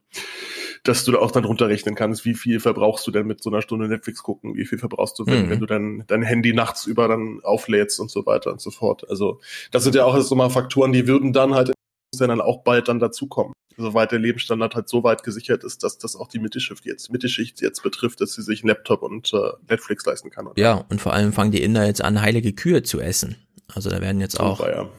dass 0.83 1.03
du 1.03 1.11
da 1.11 1.19
auch 1.19 1.31
dann 1.31 1.45
runterrechnen 1.45 1.95
kannst, 1.95 2.25
wie 2.25 2.33
viel 2.33 2.59
verbrauchst 2.59 3.05
du 3.05 3.11
denn 3.11 3.27
mit 3.27 3.43
so 3.43 3.49
einer 3.49 3.61
Stunde 3.61 3.87
Netflix 3.87 4.23
gucken, 4.23 4.55
wie 4.55 4.65
viel 4.65 4.77
verbrauchst 4.77 5.19
du, 5.19 5.25
wenn, 5.25 5.45
mhm. 5.45 5.49
wenn 5.49 5.59
du 5.59 5.65
dein, 5.65 6.03
dein 6.07 6.21
Handy 6.21 6.53
nachts 6.53 6.85
über 6.85 7.07
dann 7.07 7.39
auflädst 7.43 7.99
und 7.99 8.11
so 8.11 8.25
weiter 8.25 8.51
und 8.51 8.61
so 8.61 8.71
fort. 8.71 9.09
Also 9.09 9.39
das 9.71 9.83
sind 9.83 9.95
ja 9.95 10.05
auch 10.05 10.19
so 10.19 10.35
mal 10.35 10.49
Faktoren, 10.49 10.91
die 10.91 11.07
würden 11.07 11.33
dann 11.33 11.53
halt 11.53 11.73
dann 12.17 12.41
auch 12.41 12.63
bald 12.63 12.87
dann 12.87 12.99
dazukommen. 12.99 13.53
Soweit 13.77 14.11
der 14.11 14.19
Lebensstandard 14.19 14.75
halt 14.75 14.89
so 14.89 15.03
weit 15.03 15.23
gesichert 15.23 15.63
ist, 15.63 15.83
dass 15.83 15.97
das 15.97 16.17
auch 16.17 16.27
die 16.27 16.39
Mittelschicht 16.39 16.85
jetzt, 16.85 17.11
Mittelschicht 17.11 17.61
jetzt 17.61 17.81
betrifft, 17.81 18.19
dass 18.19 18.33
sie 18.33 18.41
sich 18.41 18.61
einen 18.61 18.69
Laptop 18.69 19.03
und 19.03 19.31
äh, 19.33 19.51
Netflix 19.69 20.05
leisten 20.05 20.29
kann. 20.31 20.47
Oder? 20.47 20.61
Ja, 20.61 20.85
und 20.89 20.99
vor 20.99 21.13
allem 21.13 21.31
fangen 21.31 21.51
die 21.51 21.63
Inder 21.63 21.85
jetzt 21.85 22.03
an, 22.03 22.21
heilige 22.21 22.51
Kühe 22.51 22.83
zu 22.83 22.99
essen. 22.99 23.37
Also 23.73 23.89
da 23.89 24.01
werden 24.01 24.19
jetzt 24.19 24.33
Super, 24.33 24.45
auch 24.45 24.67
ja. 24.67 24.89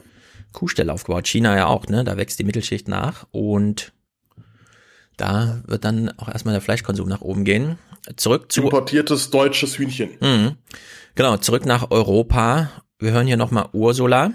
Kuhställe 0.53 0.91
aufgebaut. 0.91 1.27
China 1.27 1.55
ja 1.55 1.67
auch, 1.67 1.85
ne? 1.87 2.03
Da 2.03 2.17
wächst 2.17 2.39
die 2.39 2.43
Mittelschicht 2.43 2.87
nach 2.87 3.27
und 3.31 3.93
da 5.21 5.61
wird 5.67 5.85
dann 5.85 6.11
auch 6.17 6.27
erstmal 6.27 6.53
der 6.53 6.61
Fleischkonsum 6.61 7.07
nach 7.07 7.21
oben 7.21 7.45
gehen. 7.45 7.77
zurück 8.15 8.51
zu 8.51 8.63
importiertes 8.63 9.29
deutsches 9.29 9.77
Hühnchen. 9.77 10.09
Mhm. 10.19 10.55
Genau, 11.13 11.37
zurück 11.37 11.65
nach 11.65 11.91
Europa. 11.91 12.71
Wir 12.97 13.11
hören 13.11 13.27
hier 13.27 13.37
nochmal 13.37 13.69
Ursula. 13.71 14.31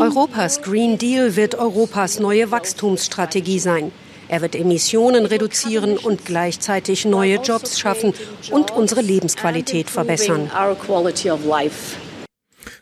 Europas 0.00 0.62
Green 0.62 0.98
Deal 0.98 1.36
wird 1.36 1.54
Europas 1.54 2.18
neue 2.18 2.50
Wachstumsstrategie 2.50 3.60
sein. 3.60 3.92
Er 4.28 4.42
wird 4.42 4.56
Emissionen 4.56 5.26
reduzieren 5.26 5.96
und 5.96 6.24
gleichzeitig 6.24 7.04
neue 7.04 7.36
Jobs 7.36 7.78
schaffen 7.78 8.12
und 8.50 8.72
unsere 8.72 9.02
Lebensqualität 9.02 9.88
verbessern. 9.88 10.50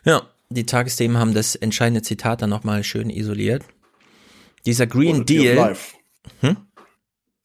Ja, 0.05 0.21
die 0.49 0.65
Tagesthemen 0.65 1.17
haben 1.17 1.33
das 1.35 1.55
entscheidende 1.55 2.01
Zitat 2.01 2.41
dann 2.41 2.49
nochmal 2.49 2.83
schön 2.83 3.11
isoliert. 3.11 3.63
Dieser 4.65 4.87
Green 4.87 5.25
Quality 5.25 5.37
Deal. 5.37 5.57
Of 5.57 5.65
life. 5.67 5.95
Hm? 6.41 6.57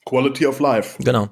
Quality 0.04 0.46
of 0.46 0.60
Life. 0.60 1.02
Genau. 1.02 1.28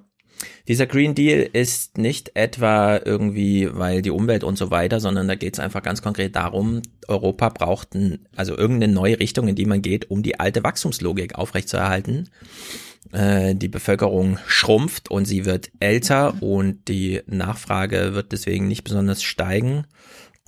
Dieser 0.68 0.86
Green 0.86 1.14
Deal 1.14 1.48
ist 1.52 1.98
nicht 1.98 2.32
etwa 2.34 3.00
irgendwie, 3.02 3.68
weil 3.72 4.02
die 4.02 4.10
Umwelt 4.10 4.44
und 4.44 4.58
so 4.58 4.70
weiter, 4.70 5.00
sondern 5.00 5.26
da 5.26 5.34
geht 5.34 5.54
es 5.54 5.60
einfach 5.60 5.82
ganz 5.82 6.02
konkret 6.02 6.36
darum, 6.36 6.82
Europa 7.08 7.48
braucht 7.48 7.94
ein, 7.94 8.28
also 8.36 8.56
irgendeine 8.56 8.92
neue 8.92 9.18
Richtung, 9.18 9.48
in 9.48 9.56
die 9.56 9.64
man 9.64 9.82
geht, 9.82 10.10
um 10.10 10.22
die 10.22 10.38
alte 10.38 10.62
Wachstumslogik 10.62 11.34
aufrechtzuerhalten. 11.36 12.28
Äh, 13.12 13.54
die 13.54 13.68
Bevölkerung 13.68 14.38
schrumpft 14.46 15.10
und 15.10 15.24
sie 15.24 15.46
wird 15.46 15.70
älter 15.80 16.40
und 16.42 16.86
die 16.88 17.22
Nachfrage 17.26 18.14
wird 18.14 18.32
deswegen 18.32 18.68
nicht 18.68 18.84
besonders 18.84 19.22
steigen. 19.22 19.86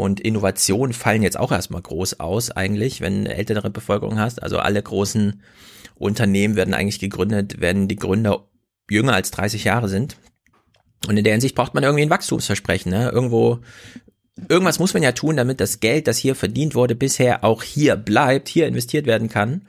Und 0.01 0.19
Innovationen 0.19 0.95
fallen 0.95 1.23
jetzt 1.23 1.39
auch 1.39 1.53
erstmal 1.53 1.83
groß 1.83 2.21
aus, 2.21 2.51
eigentlich, 2.51 3.03
wenn 3.03 3.25
du 3.25 3.31
eine 3.31 3.37
ältere 3.37 3.69
Bevölkerung 3.69 4.19
hast. 4.19 4.43
Also 4.43 4.59
alle 4.59 4.83
großen 4.83 5.43
Unternehmen 5.95 6.57
werden 6.57 6.73
eigentlich 6.73 7.01
gegründet, 7.01 7.57
wenn 7.59 7.87
die 7.87 7.97
Gründer 7.97 8.49
jünger 8.89 9.13
als 9.13 9.31
30 9.31 9.65
Jahre 9.65 9.91
sind. 9.91 10.17
Und 11.07 11.19
in 11.19 11.25
der 11.25 11.35
Hinsicht 11.35 11.55
braucht 11.55 11.75
man 11.75 11.85
irgendwie 11.85 12.01
ein 12.01 12.09
Wachstumsversprechen. 12.09 12.91
Ne? 12.91 13.11
Irgendwo, 13.11 13.59
irgendwas 14.49 14.79
muss 14.79 14.95
man 14.95 15.03
ja 15.03 15.13
tun, 15.13 15.37
damit 15.37 15.61
das 15.61 15.81
Geld, 15.81 16.07
das 16.07 16.17
hier 16.17 16.35
verdient 16.35 16.75
wurde, 16.75 16.95
bisher 16.95 17.45
auch 17.45 17.63
hier 17.63 17.97
bleibt, 17.97 18.49
hier 18.49 18.69
investiert 18.69 19.05
werden 19.05 19.29
kann. 19.29 19.67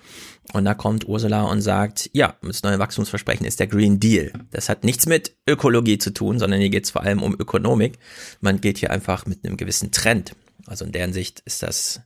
Und 0.54 0.66
da 0.66 0.74
kommt 0.74 1.08
Ursula 1.08 1.44
und 1.44 1.62
sagt, 1.62 2.10
ja, 2.14 2.36
das 2.42 2.64
neue 2.64 2.80
Wachstumsversprechen 2.80 3.46
ist 3.46 3.60
der 3.60 3.68
Green 3.68 4.00
Deal. 4.00 4.34
Das 4.52 4.68
hat 4.68 4.84
nichts 4.84 5.06
mit 5.06 5.36
Ökologie 5.48 5.98
zu 5.98 6.12
tun, 6.14 6.40
sondern 6.40 6.60
hier 6.60 6.70
geht 6.70 6.86
es 6.86 6.92
vor 6.92 7.04
allem 7.04 7.24
um 7.24 7.34
Ökonomik. 7.34 8.00
Man 8.42 8.60
geht 8.60 8.78
hier 8.78 8.92
einfach 8.92 9.26
mit 9.26 9.46
einem 9.46 9.56
gewissen 9.56 9.92
Trend. 9.92 10.36
Also 10.68 10.84
in 10.84 10.92
deren 10.92 11.14
Sicht 11.14 11.42
ist 11.46 11.64
das, 11.64 12.02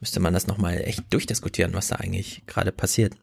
müsste 0.00 0.20
man 0.20 0.34
das 0.34 0.46
nochmal 0.46 0.82
echt 0.84 1.04
durchdiskutieren, 1.12 1.74
was 1.74 1.88
da 1.88 1.96
eigentlich 1.96 2.44
gerade 2.46 2.72
passiert. 2.72 3.14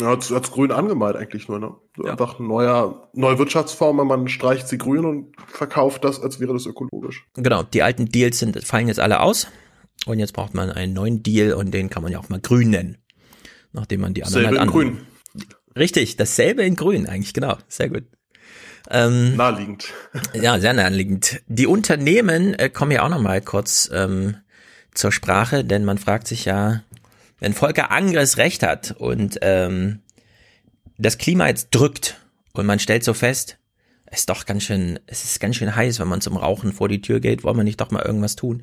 Ja, 0.00 0.08
hat's, 0.08 0.30
hat's 0.30 0.50
grün 0.50 0.72
angemalt 0.72 1.16
eigentlich 1.16 1.48
nur, 1.48 1.58
ne? 1.58 1.74
So 1.96 2.04
Einfach 2.04 2.38
ein 2.38 2.46
neuer, 2.46 3.08
neue 3.14 3.38
Wirtschaftsform, 3.38 3.96
man 3.96 4.28
streicht 4.28 4.68
sie 4.68 4.76
grün 4.76 5.06
und 5.06 5.36
verkauft 5.46 6.04
das, 6.04 6.20
als 6.20 6.38
wäre 6.38 6.52
das 6.52 6.66
ökologisch. 6.66 7.26
Genau, 7.34 7.62
die 7.62 7.82
alten 7.82 8.06
Deals 8.06 8.38
sind, 8.38 8.62
fallen 8.62 8.88
jetzt 8.88 9.00
alle 9.00 9.20
aus. 9.20 9.46
Und 10.04 10.18
jetzt 10.18 10.34
braucht 10.34 10.52
man 10.52 10.70
einen 10.70 10.92
neuen 10.92 11.22
Deal 11.22 11.54
und 11.54 11.72
den 11.72 11.88
kann 11.88 12.02
man 12.02 12.12
ja 12.12 12.18
auch 12.18 12.28
mal 12.28 12.40
grün 12.40 12.70
nennen. 12.70 12.98
Nachdem 13.76 14.00
man 14.00 14.14
die 14.14 14.24
anderen 14.24 14.42
Selbe 14.42 14.58
halt 14.58 14.66
in 14.66 14.72
grün. 14.72 14.98
Richtig, 15.76 16.16
dasselbe 16.16 16.64
in 16.64 16.76
grün 16.76 17.06
eigentlich, 17.06 17.34
genau. 17.34 17.58
Sehr 17.68 17.90
gut. 17.90 18.04
Ähm, 18.90 19.36
naheliegend. 19.36 19.92
Ja, 20.34 20.58
sehr 20.58 20.72
naheliegend. 20.72 21.42
Die 21.46 21.66
Unternehmen 21.66 22.54
äh, 22.54 22.70
kommen 22.70 22.92
ja 22.92 23.02
auch 23.02 23.10
noch 23.10 23.20
mal 23.20 23.42
kurz 23.42 23.90
ähm, 23.92 24.36
zur 24.94 25.12
Sprache, 25.12 25.62
denn 25.62 25.84
man 25.84 25.98
fragt 25.98 26.26
sich 26.26 26.46
ja, 26.46 26.82
wenn 27.38 27.52
Volker 27.52 27.90
Angres 27.90 28.38
recht 28.38 28.62
hat 28.62 28.92
und 28.92 29.38
ähm, 29.42 30.00
das 30.96 31.18
Klima 31.18 31.48
jetzt 31.48 31.68
drückt 31.70 32.18
und 32.54 32.64
man 32.64 32.78
stellt 32.78 33.04
so 33.04 33.12
fest, 33.12 33.58
es 34.06 34.20
ist 34.20 34.30
doch 34.30 34.46
ganz 34.46 34.62
schön, 34.62 34.98
es 35.06 35.24
ist 35.24 35.40
ganz 35.40 35.56
schön 35.56 35.76
heiß, 35.76 36.00
wenn 36.00 36.08
man 36.08 36.22
zum 36.22 36.38
Rauchen 36.38 36.72
vor 36.72 36.88
die 36.88 37.02
Tür 37.02 37.20
geht, 37.20 37.44
wollen 37.44 37.58
wir 37.58 37.64
nicht 37.64 37.80
doch 37.80 37.90
mal 37.90 38.02
irgendwas 38.02 38.36
tun? 38.36 38.62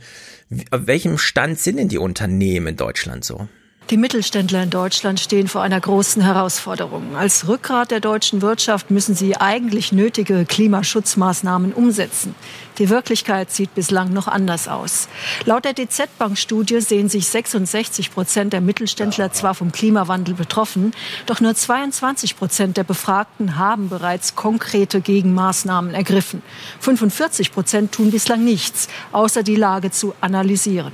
Auf 0.72 0.88
welchem 0.88 1.20
Stand 1.20 1.59
sind 1.59 1.78
denn 1.78 1.89
die 1.89 1.99
Unternehmen 1.99 2.68
in 2.68 2.78
Deutschland 2.78 3.24
so? 3.24 3.47
Die 3.90 3.98
Mittelständler 3.98 4.64
in 4.64 4.70
Deutschland 4.70 5.20
stehen 5.20 5.50
vor 5.50 5.62
einer 5.62 5.80
großen 5.80 6.22
Herausforderung. 6.22 7.18
Als 7.18 7.50
Rückgrat 7.50 7.92
der 7.92 8.00
deutschen 8.00 8.42
Wirtschaft 8.42 8.92
müssen 8.92 9.14
sie 9.14 9.36
eigentlich 9.36 9.92
nötige 9.92 10.46
Klimaschutzmaßnahmen 10.46 11.74
umsetzen. 11.74 12.34
Die 12.80 12.89
Wirklichkeit 12.89 13.51
sieht 13.51 13.76
bislang 13.76 14.13
noch 14.13 14.28
anders 14.28 14.67
aus. 14.67 15.07
Laut 15.45 15.63
der 15.63 15.74
DZ-Bank-Studie 15.74 16.82
sehen 16.82 17.07
sich 17.07 17.28
66 17.28 18.11
Prozent 18.11 18.51
der 18.51 18.61
Mittelständler 18.61 19.32
zwar 19.32 19.53
vom 19.53 19.71
Klimawandel 19.71 20.34
betroffen, 20.34 20.91
doch 21.28 21.39
nur 21.39 21.53
22 21.53 22.36
Prozent 22.36 22.78
der 22.78 22.84
Befragten 22.84 23.57
haben 23.57 23.89
bereits 23.89 24.36
konkrete 24.36 25.01
Gegenmaßnahmen 25.01 25.93
ergriffen. 25.93 26.41
45 26.80 27.51
Prozent 27.51 27.91
tun 27.91 28.09
bislang 28.09 28.43
nichts, 28.43 28.88
außer 29.11 29.43
die 29.43 29.55
Lage 29.55 29.91
zu 29.91 30.15
analysieren. 30.19 30.93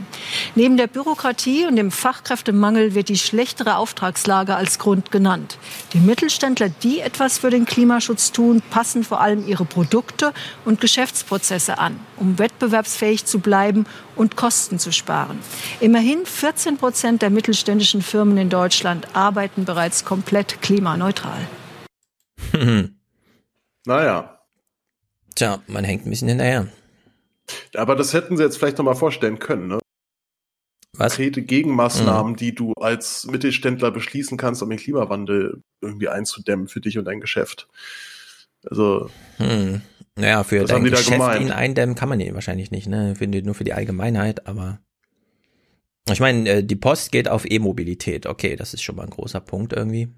Neben 0.56 0.76
der 0.76 0.88
Bürokratie 0.88 1.66
und 1.66 1.78
dem 1.78 1.92
Fachkräftemangel 1.92 2.94
wird 2.94 3.08
die 3.08 3.18
schlechtere 3.18 3.78
Auftragslage 3.78 4.56
als 4.56 4.80
Grund 4.80 5.12
genannt. 5.12 5.58
Die 5.94 6.00
Mittelständler, 6.00 6.68
die 6.70 7.00
etwas 7.00 7.38
für 7.38 7.50
den 7.50 7.66
Klimaschutz 7.66 8.34
tun, 8.34 8.62
passen 8.70 9.06
vor 9.06 9.22
allem 9.22 9.48
ihre 9.48 9.64
Produkte 9.64 10.34
und 10.66 10.82
Geschäftsprozesse 10.82 11.69
an, 11.78 12.00
um 12.18 12.40
wettbewerbsfähig 12.40 13.26
zu 13.26 13.40
bleiben 13.40 13.86
und 14.16 14.36
Kosten 14.36 14.80
zu 14.80 14.92
sparen. 14.92 15.38
Immerhin 15.80 16.26
14 16.26 16.78
Prozent 16.78 17.22
der 17.22 17.30
mittelständischen 17.30 18.02
Firmen 18.02 18.38
in 18.38 18.50
Deutschland 18.50 19.16
arbeiten 19.16 19.66
bereits 19.66 20.06
komplett 20.06 20.62
klimaneutral. 20.62 21.48
Naja. 23.86 24.40
Tja, 25.36 25.64
man 25.68 25.84
hängt 25.84 26.06
ein 26.06 26.10
bisschen 26.10 26.28
hinterher. 26.28 26.68
Aber 27.76 27.96
das 27.96 28.14
hätten 28.14 28.38
sie 28.38 28.44
jetzt 28.44 28.58
vielleicht 28.58 28.78
noch 28.78 28.86
mal 28.86 28.94
vorstellen 28.94 29.40
können, 29.40 29.68
ne? 29.68 29.80
Was? 30.98 31.14
Konkrete 31.14 31.42
Gegenmaßnahmen, 31.42 32.36
die 32.36 32.54
du 32.54 32.74
als 32.74 33.26
Mittelständler 33.26 33.90
beschließen 33.92 34.38
kannst, 34.38 34.62
um 34.62 34.70
den 34.70 34.80
Klimawandel 34.80 35.64
irgendwie 35.82 36.10
einzudämmen 36.10 36.68
für 36.68 36.82
dich 36.82 36.98
und 36.98 37.06
dein 37.06 37.22
Geschäft. 37.22 37.68
Also, 38.70 39.10
Hm. 39.38 39.82
Naja, 40.20 40.44
für 40.44 40.62
haben 40.62 40.68
dein 40.68 40.84
Geschäft 40.84 41.40
ihn 41.40 41.52
eindämmen 41.52 41.96
kann 41.96 42.10
man 42.10 42.20
ihn 42.20 42.34
wahrscheinlich 42.34 42.72
nicht, 42.72 42.88
ne? 42.88 43.16
Für 43.16 43.28
nur 43.28 43.56
für 43.56 43.64
die 43.64 43.74
Allgemeinheit, 43.74 44.48
aber 44.48 44.80
ich 46.12 46.20
meine, 46.20 46.50
äh, 46.50 46.64
die 46.64 46.76
Post 46.76 47.12
geht 47.12 47.28
auf 47.28 47.50
E-Mobilität. 47.50 48.26
Okay, 48.26 48.56
das 48.56 48.74
ist 48.74 48.82
schon 48.82 48.96
mal 48.96 49.04
ein 49.04 49.10
großer 49.10 49.40
Punkt 49.40 49.74
irgendwie. 49.74 50.10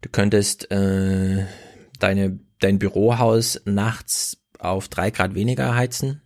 Du 0.00 0.08
könntest 0.10 0.70
äh, 0.70 1.46
deine, 1.98 2.38
dein 2.60 2.78
Bürohaus 2.78 3.60
nachts 3.64 4.38
auf 4.58 4.88
drei 4.88 5.10
Grad 5.10 5.34
weniger 5.34 5.74
heizen. 5.74 6.22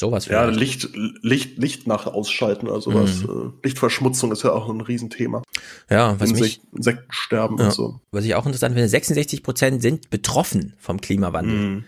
Sowas 0.00 0.24
ja, 0.26 0.44
vielleicht. 0.44 0.58
Licht, 0.58 0.88
Licht, 1.20 1.58
Licht 1.58 1.86
nach 1.86 2.06
ausschalten 2.06 2.68
oder 2.68 2.80
sowas. 2.80 3.22
Mhm. 3.22 3.52
Äh, 3.62 3.66
Lichtverschmutzung 3.66 4.32
ist 4.32 4.42
ja 4.42 4.52
auch 4.52 4.70
ein 4.70 4.80
Riesenthema. 4.80 5.42
Ja, 5.90 6.18
was 6.18 6.30
mich, 6.30 6.40
Insek 6.40 6.62
Insektensterben 6.74 7.58
ja, 7.58 7.66
und 7.66 7.72
so. 7.72 8.00
was 8.10 8.24
ich 8.24 8.34
auch 8.34 8.46
interessant 8.46 8.74
finde, 8.74 8.88
66 8.88 9.42
Prozent 9.42 9.82
sind 9.82 10.08
betroffen 10.08 10.72
vom 10.78 11.02
Klimawandel. 11.02 11.54
Mhm. 11.54 11.84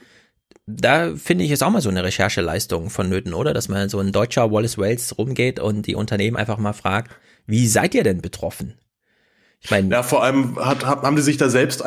Da 0.67 1.17
finde 1.17 1.45
ich 1.45 1.51
es 1.53 1.63
auch 1.63 1.71
mal 1.71 1.81
so 1.81 1.89
eine 1.89 2.05
Rechercheleistung 2.05 2.91
vonnöten, 2.91 3.33
oder? 3.33 3.55
Dass 3.55 3.71
man 3.71 3.89
so 3.89 3.99
ein 3.99 4.13
deutscher 4.13 4.53
Wallace 4.53 4.77
Wells 4.77 5.17
rumgeht 5.17 5.59
und 5.59 5.87
die 5.87 5.95
Unternehmen 5.95 6.37
einfach 6.37 6.59
mal 6.59 6.75
fragt, 6.75 7.17
wie 7.47 7.67
seid 7.67 7.95
ihr 7.95 8.05
denn 8.05 8.21
betroffen? 8.21 8.75
Ich 9.63 9.71
meine, 9.71 9.89
Ja, 9.89 10.03
vor 10.03 10.23
allem 10.23 10.57
hat, 10.59 10.85
haben 10.85 11.17
die 11.17 11.23
sich 11.23 11.39
da 11.39 11.49
selbst 11.49 11.83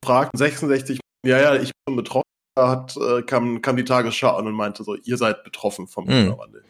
gefragt, 0.00 0.30
66, 0.38 1.00
ja, 1.26 1.40
ja, 1.40 1.56
ich 1.56 1.72
bin 1.86 1.96
betroffen. 1.96 2.33
Da 2.54 2.68
hat, 2.68 2.96
äh, 2.96 3.22
kam, 3.22 3.62
kam 3.62 3.76
die 3.76 3.84
Tagesschau 3.84 4.36
an 4.36 4.46
und 4.46 4.54
meinte 4.54 4.84
so, 4.84 4.94
ihr 4.94 5.16
seid 5.16 5.42
betroffen 5.44 5.88
vom 5.88 6.04
Mhm. 6.04 6.10
Klimawandel. 6.10 6.64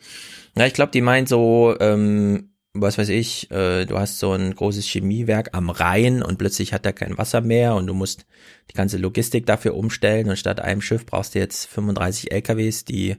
Ja, 0.57 0.67
ich 0.67 0.73
glaube, 0.73 0.93
die 0.93 1.03
meint 1.03 1.29
so, 1.29 1.77
ähm, 1.81 2.51
was 2.73 2.97
weiß 2.99 3.11
ich, 3.11 3.51
äh, 3.51 3.85
du 3.85 3.99
hast 3.99 4.19
so 4.19 4.33
ein 4.33 4.55
großes 4.55 4.87
Chemiewerk 4.87 5.51
am 5.53 5.71
Rhein 5.71 6.23
und 6.23 6.39
plötzlich 6.39 6.73
hat 6.73 6.87
er 6.87 6.93
kein 6.93 7.19
Wasser 7.19 7.41
mehr 7.41 7.75
und 7.75 7.87
du 7.87 7.95
musst 7.95 8.27
die 8.71 8.75
ganze 8.75 8.97
Logistik 8.97 9.47
dafür 9.47 9.75
umstellen 9.77 10.29
und 10.29 10.37
statt 10.39 10.61
einem 10.61 10.81
Schiff 10.81 11.05
brauchst 11.07 11.35
du 11.35 11.39
jetzt 11.39 11.67
35 11.67 12.33
LKWs, 12.33 12.85
die 12.85 13.17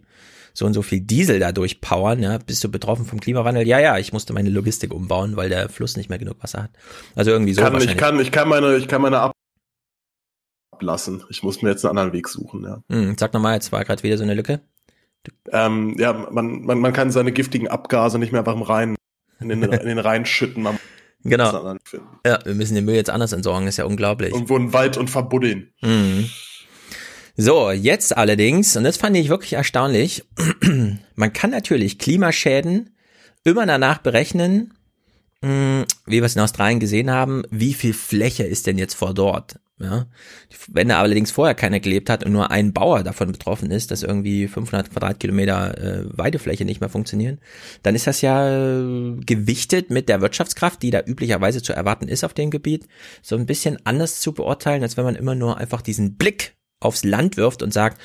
so 0.54 0.66
und 0.66 0.74
so 0.74 0.82
viel 0.82 1.02
Diesel 1.02 1.40
dadurch 1.40 1.82
powern, 1.82 2.24
ja, 2.24 2.38
bist 2.40 2.64
du 2.64 2.70
betroffen 2.72 3.06
vom 3.06 3.20
Klimawandel? 3.20 3.68
Ja, 3.68 3.80
ja, 3.80 3.98
ich 3.98 4.12
musste 4.12 4.34
meine 4.34 4.50
Logistik 4.50 4.94
umbauen, 4.94 5.36
weil 5.36 5.50
der 5.50 5.70
Fluss 5.70 5.98
nicht 5.98 6.10
mehr 6.10 6.20
genug 6.20 6.42
Wasser 6.42 6.64
hat. 6.64 6.72
Also 7.16 7.32
irgendwie 7.32 7.54
so 7.54 7.62
kann, 7.62 7.76
ich, 7.78 7.96
kann, 7.98 8.20
ich 8.20 8.32
kann 8.32 8.50
meine, 8.50 8.76
ich 8.78 8.88
kann 8.88 9.02
meine 9.02 9.20
ab 9.20 9.32
ablassen. 10.76 11.24
Ich 11.30 11.42
muss 11.44 11.62
mir 11.62 11.70
jetzt 11.70 11.86
einen 11.86 11.98
anderen 11.98 12.14
Weg 12.14 12.28
suchen, 12.28 12.64
ja. 12.64 12.82
Hm, 12.90 13.16
sag 13.18 13.34
nochmal, 13.34 13.56
jetzt 13.56 13.72
war 13.72 13.84
gerade 13.86 14.04
wieder 14.04 14.18
so 14.18 14.24
eine 14.24 14.34
Lücke. 14.34 14.62
Ähm, 15.52 15.96
ja, 15.98 16.14
man, 16.14 16.62
man, 16.62 16.80
man 16.80 16.94
kann 16.94 17.12
seine 17.12 17.32
giftigen 17.32 17.68
Abgase 17.68 18.20
nicht 18.20 18.32
mehr 18.32 18.42
einfach 18.42 18.56
im 18.56 18.62
Rhein, 18.62 18.96
in 19.40 19.50
den, 19.50 19.64
in 19.64 19.88
den 19.88 20.00
Rhein 20.00 20.26
schütten. 20.26 20.64
Man 20.64 20.78
Genau. 21.26 21.76
Ja, 22.24 22.40
wir 22.46 22.54
müssen 22.54 22.76
den 22.76 22.86
Müll 22.86 22.96
jetzt 22.96 23.10
anders 23.10 23.32
entsorgen, 23.34 23.68
ist 23.68 23.78
ja 23.78 23.86
unglaublich. 23.86 24.32
Irgendwo 24.32 24.58
in 24.58 24.68
den 24.68 24.74
Wald 24.74 24.96
und 24.96 25.10
verbuddeln. 25.10 25.72
Mhm. 25.82 26.30
So, 27.36 27.72
jetzt 27.72 28.16
allerdings, 28.16 28.78
und 28.78 28.84
das 28.84 28.98
fand 28.98 29.18
ich 29.18 29.28
wirklich 29.28 29.54
erstaunlich, 29.54 30.24
man 31.16 31.34
kann 31.34 31.50
natürlich 31.50 31.98
Klimaschäden 31.98 32.96
immer 33.44 33.66
danach 33.66 33.98
berechnen, 33.98 34.76
mh, 35.42 35.86
wie 36.06 36.22
wir 36.22 36.24
es 36.24 36.36
in 36.36 36.44
Australien 36.44 36.80
gesehen 36.80 37.10
haben, 37.10 37.44
wie 37.50 37.74
viel 37.74 37.94
Fläche 37.94 38.44
ist 38.44 38.68
denn 38.68 38.78
jetzt 38.78 38.94
vor 38.94 39.16
dort? 39.16 39.60
Ja, 39.78 40.08
wenn 40.70 40.88
da 40.88 41.02
allerdings 41.02 41.32
vorher 41.32 41.54
keiner 41.54 41.82
gelebt 41.82 42.10
hat 42.10 42.24
und 42.24 42.32
nur 42.32 42.50
ein 42.50 42.72
Bauer 42.72 43.04
davon 43.04 43.34
betroffen 43.34 43.72
ist, 43.72 43.92
dass 43.92 44.04
irgendwie 44.04 44.48
500 44.48 44.90
Quadratkilometer 44.90 45.78
äh, 45.78 46.18
Weidefläche 46.18 46.64
nicht 46.64 46.80
mehr 46.80 46.90
funktionieren, 46.90 47.42
dann 47.84 47.94
ist 47.94 48.08
das 48.08 48.22
ja 48.22 48.48
äh, 48.50 49.18
gewichtet 49.26 49.90
mit 49.90 50.08
der 50.08 50.22
Wirtschaftskraft, 50.22 50.82
die 50.82 50.92
da 50.92 51.02
üblicherweise 51.06 51.62
zu 51.62 51.74
erwarten 51.74 52.08
ist 52.08 52.24
auf 52.24 52.34
dem 52.34 52.52
Gebiet, 52.52 52.88
so 53.22 53.36
ein 53.36 53.46
bisschen 53.46 53.78
anders 53.86 54.22
zu 54.22 54.32
beurteilen, 54.34 54.82
als 54.82 54.96
wenn 54.96 55.04
man 55.04 55.16
immer 55.16 55.36
nur 55.36 55.58
einfach 55.58 55.82
diesen 55.82 56.16
Blick 56.16 56.56
aufs 56.80 57.04
Land 57.04 57.36
wirft 57.36 57.62
und 57.62 57.74
sagt, 57.74 58.00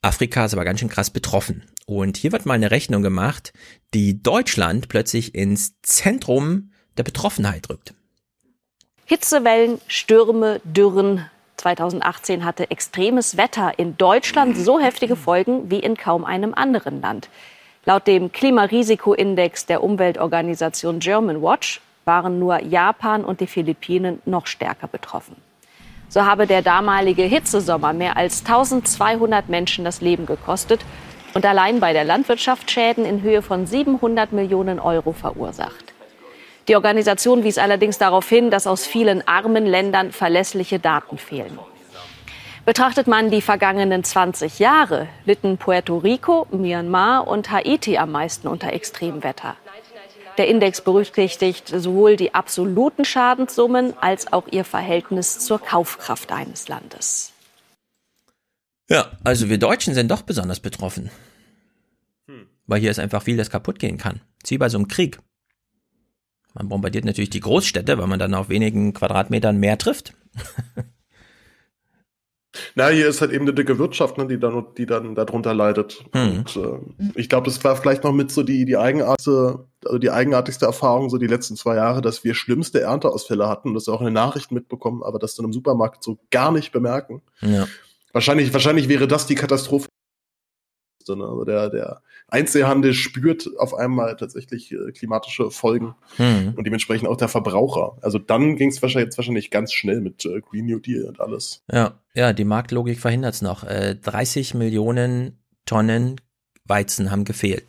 Afrika 0.00 0.46
ist 0.46 0.54
aber 0.54 0.64
ganz 0.64 0.80
schön 0.80 0.88
krass 0.88 1.10
betroffen. 1.10 1.64
Und 1.84 2.16
hier 2.16 2.32
wird 2.32 2.46
mal 2.46 2.54
eine 2.54 2.70
Rechnung 2.70 3.02
gemacht, 3.02 3.52
die 3.92 4.22
Deutschland 4.22 4.88
plötzlich 4.88 5.34
ins 5.34 5.74
Zentrum 5.82 6.70
der 6.96 7.02
Betroffenheit 7.02 7.68
rückt. 7.68 7.94
Hitzewellen, 9.10 9.80
Stürme, 9.88 10.60
Dürren. 10.62 11.28
2018 11.56 12.44
hatte 12.44 12.70
extremes 12.70 13.36
Wetter 13.36 13.76
in 13.76 13.96
Deutschland 13.96 14.56
so 14.56 14.78
heftige 14.78 15.16
Folgen 15.16 15.68
wie 15.68 15.80
in 15.80 15.96
kaum 15.96 16.24
einem 16.24 16.54
anderen 16.54 17.00
Land. 17.00 17.28
Laut 17.84 18.06
dem 18.06 18.30
Klimarisikoindex 18.30 19.66
der 19.66 19.82
Umweltorganisation 19.82 21.00
German 21.00 21.42
Watch 21.42 21.80
waren 22.04 22.38
nur 22.38 22.62
Japan 22.62 23.24
und 23.24 23.40
die 23.40 23.48
Philippinen 23.48 24.22
noch 24.26 24.46
stärker 24.46 24.86
betroffen. 24.86 25.34
So 26.08 26.24
habe 26.24 26.46
der 26.46 26.62
damalige 26.62 27.24
Hitzesommer 27.24 27.92
mehr 27.92 28.16
als 28.16 28.46
1200 28.46 29.48
Menschen 29.48 29.84
das 29.84 30.00
Leben 30.00 30.24
gekostet 30.24 30.82
und 31.34 31.44
allein 31.44 31.80
bei 31.80 31.92
der 31.92 32.04
Landwirtschaft 32.04 32.70
Schäden 32.70 33.04
in 33.04 33.22
Höhe 33.22 33.42
von 33.42 33.66
700 33.66 34.30
Millionen 34.30 34.78
Euro 34.78 35.10
verursacht. 35.10 35.94
Die 36.70 36.76
Organisation 36.76 37.42
wies 37.42 37.58
allerdings 37.58 37.98
darauf 37.98 38.28
hin, 38.28 38.52
dass 38.52 38.68
aus 38.68 38.86
vielen 38.86 39.26
armen 39.26 39.66
Ländern 39.66 40.12
verlässliche 40.12 40.78
Daten 40.78 41.18
fehlen. 41.18 41.58
Betrachtet 42.64 43.08
man 43.08 43.28
die 43.28 43.40
vergangenen 43.40 44.04
20 44.04 44.60
Jahre, 44.60 45.08
litten 45.24 45.58
Puerto 45.58 45.98
Rico, 45.98 46.46
Myanmar 46.52 47.26
und 47.26 47.50
Haiti 47.50 47.98
am 47.98 48.12
meisten 48.12 48.46
unter 48.46 48.72
Extremwetter. 48.72 49.56
Der 50.38 50.46
Index 50.46 50.80
berücksichtigt 50.80 51.66
sowohl 51.66 52.14
die 52.14 52.34
absoluten 52.34 53.04
Schadenssummen 53.04 53.94
als 54.00 54.32
auch 54.32 54.46
ihr 54.52 54.64
Verhältnis 54.64 55.40
zur 55.40 55.58
Kaufkraft 55.58 56.30
eines 56.30 56.68
Landes. 56.68 57.32
Ja, 58.88 59.10
also 59.24 59.48
wir 59.48 59.58
Deutschen 59.58 59.94
sind 59.94 60.08
doch 60.08 60.22
besonders 60.22 60.60
betroffen. 60.60 61.10
Weil 62.68 62.78
hier 62.78 62.92
ist 62.92 63.00
einfach 63.00 63.24
viel, 63.24 63.36
das 63.36 63.50
kaputt 63.50 63.80
gehen 63.80 63.98
kann. 63.98 64.20
Wie 64.46 64.56
bei 64.56 64.68
so 64.68 64.78
einem 64.78 64.86
Krieg. 64.86 65.18
Man 66.54 66.68
bombardiert 66.68 67.04
natürlich 67.04 67.30
die 67.30 67.40
Großstädte, 67.40 67.98
weil 67.98 68.06
man 68.06 68.18
dann 68.18 68.34
auf 68.34 68.48
wenigen 68.48 68.92
Quadratmetern 68.92 69.56
mehr 69.56 69.78
trifft. 69.78 70.14
Na, 72.74 72.88
hier 72.88 73.06
ist 73.08 73.20
halt 73.20 73.30
eben 73.30 73.44
eine 73.44 73.54
dicke 73.54 73.78
Wirtschaft, 73.78 74.18
ne, 74.18 74.26
die 74.26 74.38
dann, 74.38 74.66
die 74.76 74.86
dann 74.86 75.14
darunter 75.14 75.54
leidet. 75.54 76.04
Hm. 76.12 76.38
Und 76.38 76.56
äh, 76.56 77.10
ich 77.14 77.28
glaube, 77.28 77.44
das 77.44 77.62
war 77.62 77.76
vielleicht 77.76 78.02
noch 78.02 78.12
mit 78.12 78.32
so 78.32 78.42
die, 78.42 78.64
die 78.64 78.76
eigenartigste, 78.76 79.66
also 79.84 79.98
die 79.98 80.10
eigenartigste 80.10 80.66
Erfahrung 80.66 81.10
so 81.10 81.18
die 81.18 81.28
letzten 81.28 81.56
zwei 81.56 81.76
Jahre, 81.76 82.02
dass 82.02 82.24
wir 82.24 82.34
schlimmste 82.34 82.80
Ernteausfälle 82.80 83.48
hatten 83.48 83.68
und 83.68 83.74
das 83.74 83.88
auch 83.88 84.00
in 84.00 84.06
den 84.06 84.14
Nachrichten 84.14 84.54
mitbekommen, 84.54 85.02
aber 85.04 85.18
das 85.18 85.36
dann 85.36 85.46
im 85.46 85.52
Supermarkt 85.52 86.02
so 86.02 86.18
gar 86.30 86.50
nicht 86.50 86.72
bemerken. 86.72 87.22
Ja. 87.40 87.68
Wahrscheinlich, 88.12 88.52
wahrscheinlich 88.52 88.88
wäre 88.88 89.06
das 89.06 89.26
die 89.26 89.36
Katastrophe. 89.36 89.86
Ne? 91.08 91.24
Also 91.24 91.44
der, 91.44 91.70
der 91.70 92.02
Einzelhandel 92.28 92.94
spürt 92.94 93.48
auf 93.58 93.74
einmal 93.74 94.16
tatsächlich 94.16 94.72
äh, 94.72 94.92
klimatische 94.92 95.50
Folgen 95.50 95.94
Hm. 96.16 96.54
und 96.56 96.64
dementsprechend 96.64 97.08
auch 97.08 97.16
der 97.16 97.28
Verbraucher. 97.28 97.96
Also 98.02 98.18
dann 98.18 98.56
ging 98.56 98.70
es 98.70 98.80
wahrscheinlich, 98.82 99.06
jetzt 99.06 99.18
wahrscheinlich 99.18 99.50
ganz 99.50 99.72
schnell 99.72 100.00
mit 100.00 100.24
äh, 100.24 100.40
Green 100.40 100.66
New 100.66 100.78
Deal 100.78 101.04
und 101.04 101.20
alles. 101.20 101.62
Ja, 101.72 101.94
ja, 102.14 102.32
die 102.32 102.44
Marktlogik 102.44 103.00
verhindert 103.00 103.34
es 103.34 103.42
noch. 103.42 103.64
Äh, 103.64 103.96
30 103.96 104.54
Millionen 104.54 105.38
Tonnen 105.66 106.20
Weizen 106.64 107.10
haben 107.10 107.24
gefehlt. 107.24 107.64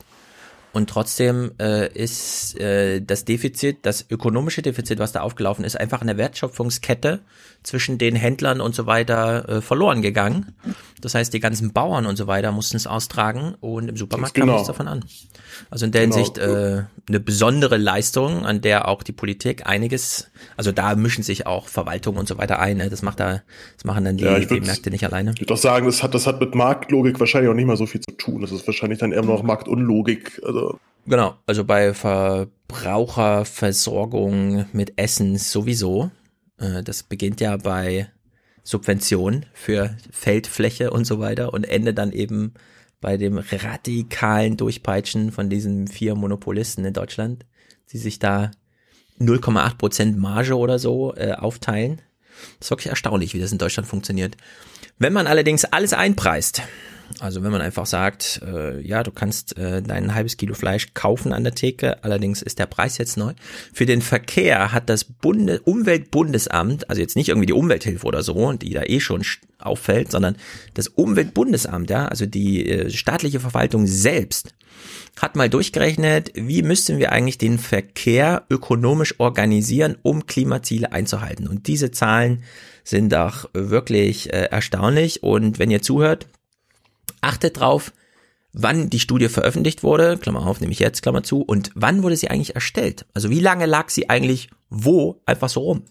Und 0.74 0.89
trotzdem 0.89 1.51
äh, 1.59 1.91
ist 1.91 2.57
äh, 2.59 3.01
das 3.01 3.26
Defizit, 3.26 3.80
das 3.82 4.05
ökonomische 4.09 4.61
Defizit, 4.61 4.99
was 4.99 5.11
da 5.11 5.19
aufgelaufen 5.22 5.65
ist, 5.65 5.78
einfach 5.78 5.99
in 6.01 6.07
der 6.07 6.17
Wertschöpfungskette 6.17 7.19
zwischen 7.63 7.97
den 7.97 8.15
Händlern 8.15 8.61
und 8.61 8.74
so 8.74 8.86
weiter 8.86 9.47
äh, 9.49 9.61
verloren 9.61 10.01
gegangen. 10.01 10.55
Das 11.01 11.13
heißt, 11.13 11.34
die 11.34 11.39
ganzen 11.39 11.74
Bauern 11.74 12.05
und 12.05 12.15
so 12.15 12.26
weiter 12.28 12.51
mussten 12.51 12.78
es 12.78 12.88
austragen 12.88 13.55
und 13.59 13.89
im 13.89 13.97
Supermarkt 13.97 14.34
kam 14.34 14.43
Genau. 14.43 14.53
nichts 14.53 14.67
davon 14.67 14.88
an. 14.88 15.03
Also 15.69 15.86
in 15.86 15.91
der 15.91 16.03
Genau. 16.03 16.15
Hinsicht 16.15 16.38
äh, 16.38 16.84
eine 17.09 17.19
besondere 17.19 17.78
Leistung, 17.78 18.45
an 18.45 18.61
der 18.61 18.88
auch 18.88 19.03
die 19.03 19.11
Politik 19.11 19.67
einiges, 19.67 20.32
also 20.57 20.72
da 20.72 20.95
mischen 20.95 21.24
sich 21.24 21.45
auch 21.47 21.67
Verwaltung 21.67 22.15
und 22.15 22.28
so 22.28 22.38
weiter 22.38 22.59
ein. 22.59 22.78
Ne? 22.78 22.89
Das 22.89 23.01
macht 23.01 23.19
da, 23.19 23.41
das 23.76 23.84
machen 23.84 24.05
dann 24.05 24.17
die, 24.17 24.24
Ja, 24.24 24.38
ich 24.38 24.47
die 24.47 24.61
Märkte 24.61 24.89
nicht 24.89 25.03
alleine. 25.03 25.32
Ich 25.32 25.41
würde 25.41 25.47
doch 25.47 25.57
sagen, 25.57 25.86
das 25.86 26.01
hat, 26.01 26.13
das 26.15 26.26
hat 26.28 26.39
mit 26.39 26.55
Marktlogik 26.55 27.19
wahrscheinlich 27.19 27.51
auch 27.51 27.55
nicht 27.55 27.65
mal 27.67 27.78
so 27.78 27.86
viel 27.86 28.01
zu 28.01 28.11
tun. 28.15 28.41
Das 28.41 28.51
ist 28.51 28.65
wahrscheinlich 28.65 28.99
dann 28.99 29.11
eher 29.11 29.24
noch 29.24 29.43
Marktunlogik. 29.43 30.41
Also, 30.45 30.61
Genau, 31.05 31.36
also 31.47 31.66
bei 31.66 31.93
Verbraucherversorgung 31.93 34.66
mit 34.72 34.93
Essen 34.97 35.38
sowieso. 35.38 36.12
Äh, 36.57 36.84
Das 36.84 37.03
beginnt 37.03 37.41
ja 37.41 37.57
bei 37.57 38.07
Subventionen 38.64 39.47
für 39.53 39.97
Feldfläche 40.12 40.91
und 40.91 41.05
so 41.05 41.20
weiter 41.20 41.53
und 41.53 41.64
endet 41.64 41.97
dann 41.97 42.12
eben 42.12 42.53
bei 42.99 43.18
dem 43.18 43.39
radikalen 43.39 44.57
Durchpeitschen 44.57 45.32
von 45.32 45.49
diesen 45.49 45.88
vier 45.88 46.14
Monopolisten 46.14 46.86
in 46.86 46.93
Deutschland, 46.93 47.45
die 47.91 47.97
sich 47.97 48.20
da 48.20 48.51
0,8 49.20 49.78
Prozent 49.78 50.18
Marge 50.18 50.55
oder 50.55 50.78
so 50.78 51.16
äh, 51.16 51.34
aufteilen. 51.34 52.01
Das 52.59 52.68
ist 52.68 52.72
wirklich 52.72 52.89
erstaunlich, 52.89 53.34
wie 53.34 53.39
das 53.39 53.51
in 53.51 53.57
Deutschland 53.57 53.88
funktioniert. 53.88 54.38
Wenn 54.99 55.14
man 55.14 55.28
allerdings 55.28 55.66
alles 55.66 55.93
einpreist, 55.93 56.62
also 57.20 57.43
wenn 57.43 57.51
man 57.51 57.62
einfach 57.62 57.86
sagt, 57.86 58.41
äh, 58.45 58.80
ja, 58.82 59.03
du 59.03 59.12
kannst 59.12 59.57
äh, 59.57 59.82
dein 59.82 60.16
halbes 60.16 60.38
Kilo 60.38 60.53
Fleisch 60.53 60.93
kaufen 60.93 61.34
an 61.34 61.43
der 61.43 61.55
Theke, 61.55 62.03
allerdings 62.03 62.41
ist 62.41 62.59
der 62.59 62.66
Preis 62.66 62.97
jetzt 62.97 63.18
neu. 63.18 63.34
Für 63.74 63.86
den 63.86 64.01
Verkehr 64.01 64.72
hat 64.72 64.89
das 64.89 65.03
Bunde 65.03 65.59
Umweltbundesamt, 65.62 66.89
also 66.89 67.01
jetzt 67.01 67.16
nicht 67.16 67.30
irgendwie 67.30 67.47
die 67.47 67.53
Umwelthilfe 67.53 68.05
oder 68.05 68.24
so, 68.24 68.53
die 68.53 68.74
da 68.74 68.84
eh 68.84 68.99
schon 68.99 69.22
sch- 69.24 69.39
auffällt, 69.59 70.12
sondern 70.12 70.36
das 70.74 70.88
Umweltbundesamt, 70.88 71.89
ja, 71.89 72.05
also 72.05 72.26
die 72.26 72.68
äh, 72.70 72.89
staatliche 72.89 73.39
Verwaltung 73.39 73.88
selbst, 73.88 74.53
hat 75.20 75.36
mal 75.36 75.49
durchgerechnet, 75.49 76.32
wie 76.36 76.64
müssten 76.64 76.97
wir 76.97 77.12
eigentlich 77.12 77.38
den 77.38 77.59
Verkehr 77.59 78.45
ökonomisch 78.49 79.20
organisieren, 79.20 79.97
um 80.01 80.26
Klimaziele 80.26 80.91
einzuhalten. 80.91 81.47
Und 81.47 81.68
diese 81.68 81.91
Zahlen 81.91 82.43
sind 82.84 83.14
auch 83.14 83.45
wirklich 83.53 84.34
äh, 84.34 84.45
erstaunlich. 84.45 85.22
Und 85.22 85.59
wenn 85.59 85.70
ihr 85.70 85.82
zuhört, 85.82 86.28
achtet 87.22 87.59
drauf, 87.59 87.93
wann 88.53 88.89
die 88.89 88.99
Studie 88.99 89.30
veröffentlicht 89.30 89.84
wurde, 89.84 90.17
Klammer 90.17 90.45
auf, 90.45 90.59
nehme 90.59 90.74
ich 90.74 90.80
jetzt, 90.80 91.01
Klammer 91.01 91.24
zu, 91.24 91.41
und 91.41 91.72
wann 91.76 92.03
wurde 92.03 92.17
sie 92.17 92.30
eigentlich 92.30 92.55
erstellt? 92.55 93.05
Also 93.13 93.30
wie 93.30 93.39
lange 93.39 93.65
lag 93.65 93.89
sie 93.89 94.09
eigentlich 94.09 94.49
wo 94.69 95.22
einfach 95.26 95.49
so 95.49 95.61
rum? 95.61 95.84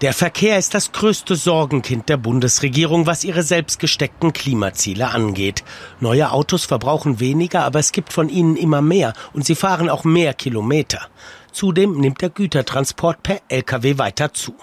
Der 0.00 0.12
Verkehr 0.12 0.58
ist 0.58 0.74
das 0.74 0.92
größte 0.92 1.36
Sorgenkind 1.36 2.08
der 2.08 2.16
Bundesregierung, 2.16 3.06
was 3.06 3.24
ihre 3.24 3.42
selbst 3.42 3.78
gesteckten 3.78 4.32
Klimaziele 4.32 5.08
angeht. 5.08 5.64
Neue 6.00 6.32
Autos 6.32 6.64
verbrauchen 6.64 7.20
weniger, 7.20 7.64
aber 7.64 7.78
es 7.78 7.92
gibt 7.92 8.12
von 8.12 8.28
ihnen 8.28 8.56
immer 8.56 8.82
mehr 8.82 9.12
und 9.32 9.44
sie 9.44 9.54
fahren 9.54 9.88
auch 9.88 10.04
mehr 10.04 10.34
Kilometer. 10.34 11.08
Zudem 11.52 12.00
nimmt 12.00 12.20
der 12.20 12.30
Gütertransport 12.30 13.22
per 13.22 13.42
Lkw 13.48 13.98
weiter 13.98 14.32
zu. 14.32 14.54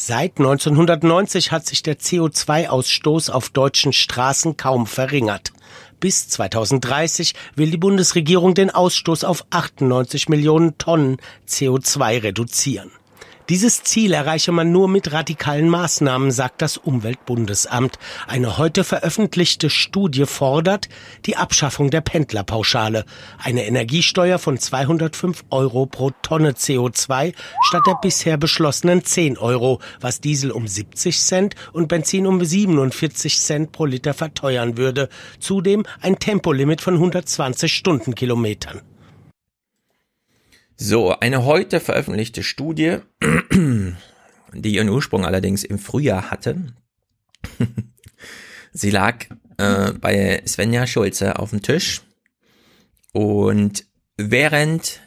Seit 0.00 0.38
1990 0.38 1.50
hat 1.50 1.66
sich 1.66 1.82
der 1.82 1.98
CO2-Ausstoß 1.98 3.30
auf 3.32 3.50
deutschen 3.50 3.92
Straßen 3.92 4.56
kaum 4.56 4.86
verringert. 4.86 5.52
Bis 5.98 6.28
2030 6.28 7.34
will 7.56 7.72
die 7.72 7.78
Bundesregierung 7.78 8.54
den 8.54 8.70
Ausstoß 8.70 9.24
auf 9.24 9.44
98 9.50 10.28
Millionen 10.28 10.78
Tonnen 10.78 11.16
CO2 11.48 12.22
reduzieren. 12.22 12.92
Dieses 13.48 13.82
Ziel 13.82 14.12
erreiche 14.12 14.52
man 14.52 14.72
nur 14.72 14.88
mit 14.88 15.10
radikalen 15.10 15.70
Maßnahmen, 15.70 16.30
sagt 16.30 16.60
das 16.60 16.76
Umweltbundesamt. 16.76 17.98
Eine 18.26 18.58
heute 18.58 18.84
veröffentlichte 18.84 19.70
Studie 19.70 20.26
fordert 20.26 20.90
die 21.24 21.38
Abschaffung 21.38 21.88
der 21.88 22.02
Pendlerpauschale, 22.02 23.06
eine 23.42 23.64
Energiesteuer 23.64 24.38
von 24.38 24.58
205 24.58 25.46
Euro 25.48 25.86
pro 25.86 26.10
Tonne 26.20 26.52
CO2 26.52 27.32
statt 27.62 27.82
der 27.86 27.94
bisher 28.02 28.36
beschlossenen 28.36 29.02
10 29.02 29.38
Euro, 29.38 29.80
was 29.98 30.20
Diesel 30.20 30.50
um 30.50 30.68
70 30.68 31.18
Cent 31.18 31.54
und 31.72 31.88
Benzin 31.88 32.26
um 32.26 32.44
47 32.44 33.38
Cent 33.38 33.72
pro 33.72 33.86
Liter 33.86 34.12
verteuern 34.12 34.76
würde. 34.76 35.08
Zudem 35.40 35.84
ein 36.02 36.18
Tempolimit 36.18 36.82
von 36.82 36.94
120 36.94 37.72
Stundenkilometern. 37.72 38.82
So, 40.80 41.10
eine 41.10 41.44
heute 41.44 41.80
veröffentlichte 41.80 42.44
Studie, 42.44 42.98
die 44.52 44.74
ihren 44.74 44.88
Ursprung 44.88 45.26
allerdings 45.26 45.64
im 45.64 45.80
Frühjahr 45.80 46.30
hatte. 46.30 46.66
Sie 48.72 48.90
lag 48.90 49.26
äh, 49.56 49.92
bei 49.94 50.40
Svenja 50.46 50.86
Schulze 50.86 51.40
auf 51.40 51.50
dem 51.50 51.62
Tisch 51.62 52.02
und 53.12 53.86
während 54.16 55.00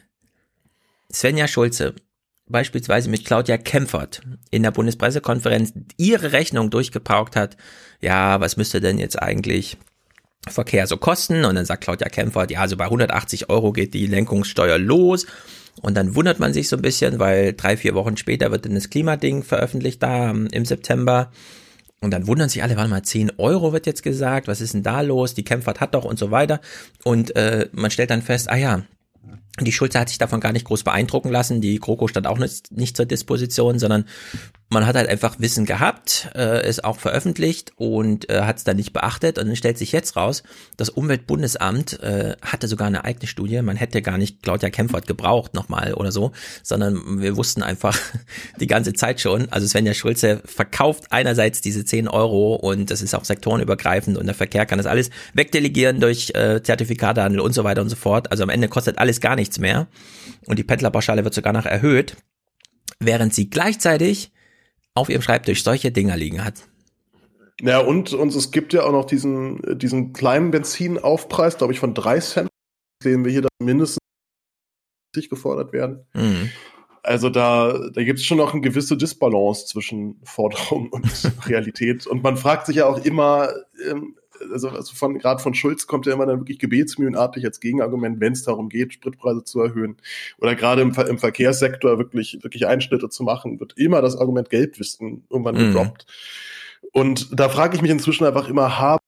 Svenja 1.10 1.48
Schulze 1.48 1.94
beispielsweise 2.46 3.08
mit 3.08 3.24
Claudia 3.24 3.56
Kempfert 3.56 4.20
in 4.50 4.64
der 4.64 4.72
Bundespressekonferenz 4.72 5.72
ihre 5.96 6.32
Rechnung 6.32 6.68
durchgepaukt 6.68 7.34
hat, 7.34 7.56
ja, 8.02 8.40
was 8.40 8.58
müsste 8.58 8.82
denn 8.82 8.98
jetzt 8.98 9.22
eigentlich 9.22 9.78
Verkehr 10.48 10.86
so 10.86 10.96
kosten? 10.96 11.44
Und 11.44 11.54
dann 11.54 11.64
sagt 11.64 11.84
Claudia 11.84 12.08
Kempfert, 12.08 12.50
ja, 12.50 12.60
also 12.60 12.76
bei 12.76 12.84
180 12.84 13.48
Euro 13.48 13.72
geht 13.72 13.94
die 13.94 14.06
Lenkungssteuer 14.06 14.78
los. 14.78 15.26
Und 15.80 15.96
dann 15.96 16.14
wundert 16.14 16.38
man 16.38 16.52
sich 16.52 16.68
so 16.68 16.76
ein 16.76 16.82
bisschen, 16.82 17.18
weil 17.18 17.54
drei, 17.54 17.76
vier 17.76 17.94
Wochen 17.94 18.16
später 18.16 18.50
wird 18.50 18.66
dann 18.66 18.74
das 18.74 18.90
Klimading 18.90 19.42
veröffentlicht 19.42 20.02
da 20.02 20.30
im 20.30 20.64
September. 20.64 21.30
Und 22.00 22.10
dann 22.10 22.26
wundern 22.26 22.48
sich 22.48 22.62
alle, 22.62 22.76
warte 22.76 22.90
mal, 22.90 23.02
10 23.02 23.38
Euro 23.38 23.72
wird 23.72 23.86
jetzt 23.86 24.02
gesagt, 24.02 24.48
was 24.48 24.60
ist 24.60 24.74
denn 24.74 24.82
da 24.82 25.00
los? 25.00 25.34
Die 25.34 25.44
Kempfert 25.44 25.80
hat 25.80 25.94
doch 25.94 26.04
und 26.04 26.18
so 26.18 26.30
weiter. 26.30 26.60
Und 27.04 27.34
äh, 27.36 27.68
man 27.72 27.92
stellt 27.92 28.10
dann 28.10 28.22
fest, 28.22 28.50
ah 28.50 28.56
ja, 28.56 28.82
die 29.60 29.72
Schulze 29.72 30.00
hat 30.00 30.08
sich 30.08 30.18
davon 30.18 30.40
gar 30.40 30.52
nicht 30.52 30.64
groß 30.64 30.82
beeindrucken 30.82 31.30
lassen. 31.30 31.60
Die 31.60 31.78
GroKo 31.78 32.08
stand 32.08 32.26
auch 32.26 32.38
nicht, 32.38 32.72
nicht 32.72 32.96
zur 32.96 33.06
Disposition, 33.06 33.78
sondern 33.78 34.06
man 34.72 34.86
hat 34.86 34.96
halt 34.96 35.08
einfach 35.08 35.36
Wissen 35.38 35.66
gehabt, 35.66 36.30
äh, 36.34 36.68
ist 36.68 36.84
auch 36.84 36.98
veröffentlicht 36.98 37.72
und 37.76 38.28
äh, 38.30 38.42
hat 38.42 38.56
es 38.56 38.64
dann 38.64 38.76
nicht 38.76 38.92
beachtet. 38.92 39.38
Und 39.38 39.46
dann 39.46 39.56
stellt 39.56 39.78
sich 39.78 39.92
jetzt 39.92 40.16
raus, 40.16 40.42
das 40.76 40.88
Umweltbundesamt 40.88 42.00
äh, 42.00 42.36
hatte 42.40 42.68
sogar 42.68 42.86
eine 42.86 43.04
eigene 43.04 43.26
Studie. 43.26 43.60
Man 43.62 43.76
hätte 43.76 44.02
gar 44.02 44.18
nicht 44.18 44.42
Claudia 44.42 44.70
Kempfert 44.70 45.06
gebraucht 45.06 45.54
nochmal 45.54 45.94
oder 45.94 46.10
so, 46.10 46.32
sondern 46.62 47.20
wir 47.20 47.36
wussten 47.36 47.62
einfach 47.62 47.98
die 48.60 48.66
ganze 48.66 48.94
Zeit 48.94 49.20
schon. 49.20 49.50
Also 49.52 49.66
Svenja 49.66 49.94
Schulze 49.94 50.40
verkauft 50.44 51.04
einerseits 51.10 51.60
diese 51.60 51.84
10 51.84 52.08
Euro 52.08 52.54
und 52.54 52.90
das 52.90 53.02
ist 53.02 53.14
auch 53.14 53.24
sektorenübergreifend 53.24 54.16
und 54.16 54.26
der 54.26 54.34
Verkehr 54.34 54.64
kann 54.64 54.78
das 54.78 54.86
alles 54.86 55.10
wegdelegieren 55.34 56.00
durch 56.00 56.30
äh, 56.34 56.62
Zertifikatehandel 56.62 57.40
und 57.40 57.52
so 57.52 57.64
weiter 57.64 57.82
und 57.82 57.90
so 57.90 57.96
fort. 57.96 58.30
Also 58.30 58.42
am 58.42 58.50
Ende 58.50 58.68
kostet 58.68 58.98
alles 58.98 59.20
gar 59.20 59.36
nichts 59.36 59.58
mehr 59.58 59.86
und 60.46 60.58
die 60.58 60.64
Pendlerpauschale 60.64 61.24
wird 61.24 61.34
sogar 61.34 61.52
noch 61.52 61.66
erhöht, 61.66 62.16
während 63.00 63.34
sie 63.34 63.50
gleichzeitig 63.50 64.32
auf 64.94 65.08
ihrem 65.08 65.22
Schreibtisch 65.22 65.64
solche 65.64 65.90
Dinger 65.90 66.16
liegen 66.16 66.44
hat. 66.44 66.68
Ja, 67.60 67.78
und, 67.78 68.12
und 68.12 68.34
es 68.34 68.50
gibt 68.50 68.72
ja 68.72 68.82
auch 68.84 68.92
noch 68.92 69.04
diesen, 69.04 69.78
diesen 69.78 70.12
kleinen 70.12 70.50
Benzinaufpreis, 70.50 71.58
glaube 71.58 71.72
ich, 71.72 71.78
von 71.78 71.94
drei 71.94 72.18
Cent. 72.18 72.48
Sehen 73.02 73.24
wir 73.24 73.32
hier, 73.32 73.42
dass 73.42 73.50
mindestens 73.60 73.98
gefordert 75.28 75.72
werden. 75.72 76.06
Mhm. 76.14 76.50
Also 77.02 77.30
da, 77.30 77.90
da 77.92 78.04
gibt 78.04 78.20
es 78.20 78.24
schon 78.24 78.38
noch 78.38 78.52
eine 78.52 78.62
gewisse 78.62 78.96
Disbalance 78.96 79.66
zwischen 79.66 80.20
Forderung 80.24 80.88
und 80.90 81.06
Realität. 81.46 82.06
Und 82.06 82.22
man 82.22 82.36
fragt 82.36 82.66
sich 82.66 82.76
ja 82.76 82.86
auch 82.86 83.04
immer, 83.04 83.52
ähm, 83.88 84.16
also, 84.50 84.68
also 84.70 84.94
von 84.94 85.18
gerade 85.18 85.42
von 85.42 85.54
Schulz 85.54 85.86
kommt 85.86 86.06
ja 86.06 86.12
immer 86.12 86.26
dann 86.26 86.40
wirklich 86.40 86.58
gebetsmühlenartig 86.58 87.44
als 87.44 87.60
Gegenargument, 87.60 88.20
wenn 88.20 88.32
es 88.32 88.42
darum 88.42 88.68
geht, 88.68 88.92
Spritpreise 88.94 89.44
zu 89.44 89.60
erhöhen 89.60 89.96
oder 90.38 90.54
gerade 90.54 90.82
im, 90.82 90.92
im 90.92 91.18
Verkehrssektor 91.18 91.98
wirklich 91.98 92.38
wirklich 92.42 92.66
Einschnitte 92.66 93.08
zu 93.08 93.22
machen, 93.22 93.60
wird 93.60 93.74
immer 93.76 94.02
das 94.02 94.16
Argument 94.16 94.50
Geldwissen 94.50 95.24
irgendwann 95.30 95.54
mhm. 95.54 95.72
gedroppt. 95.72 96.06
Und 96.92 97.38
da 97.38 97.48
frage 97.48 97.76
ich 97.76 97.82
mich 97.82 97.90
inzwischen 97.90 98.24
einfach 98.24 98.48
immer, 98.48 98.78
haben 98.78 99.02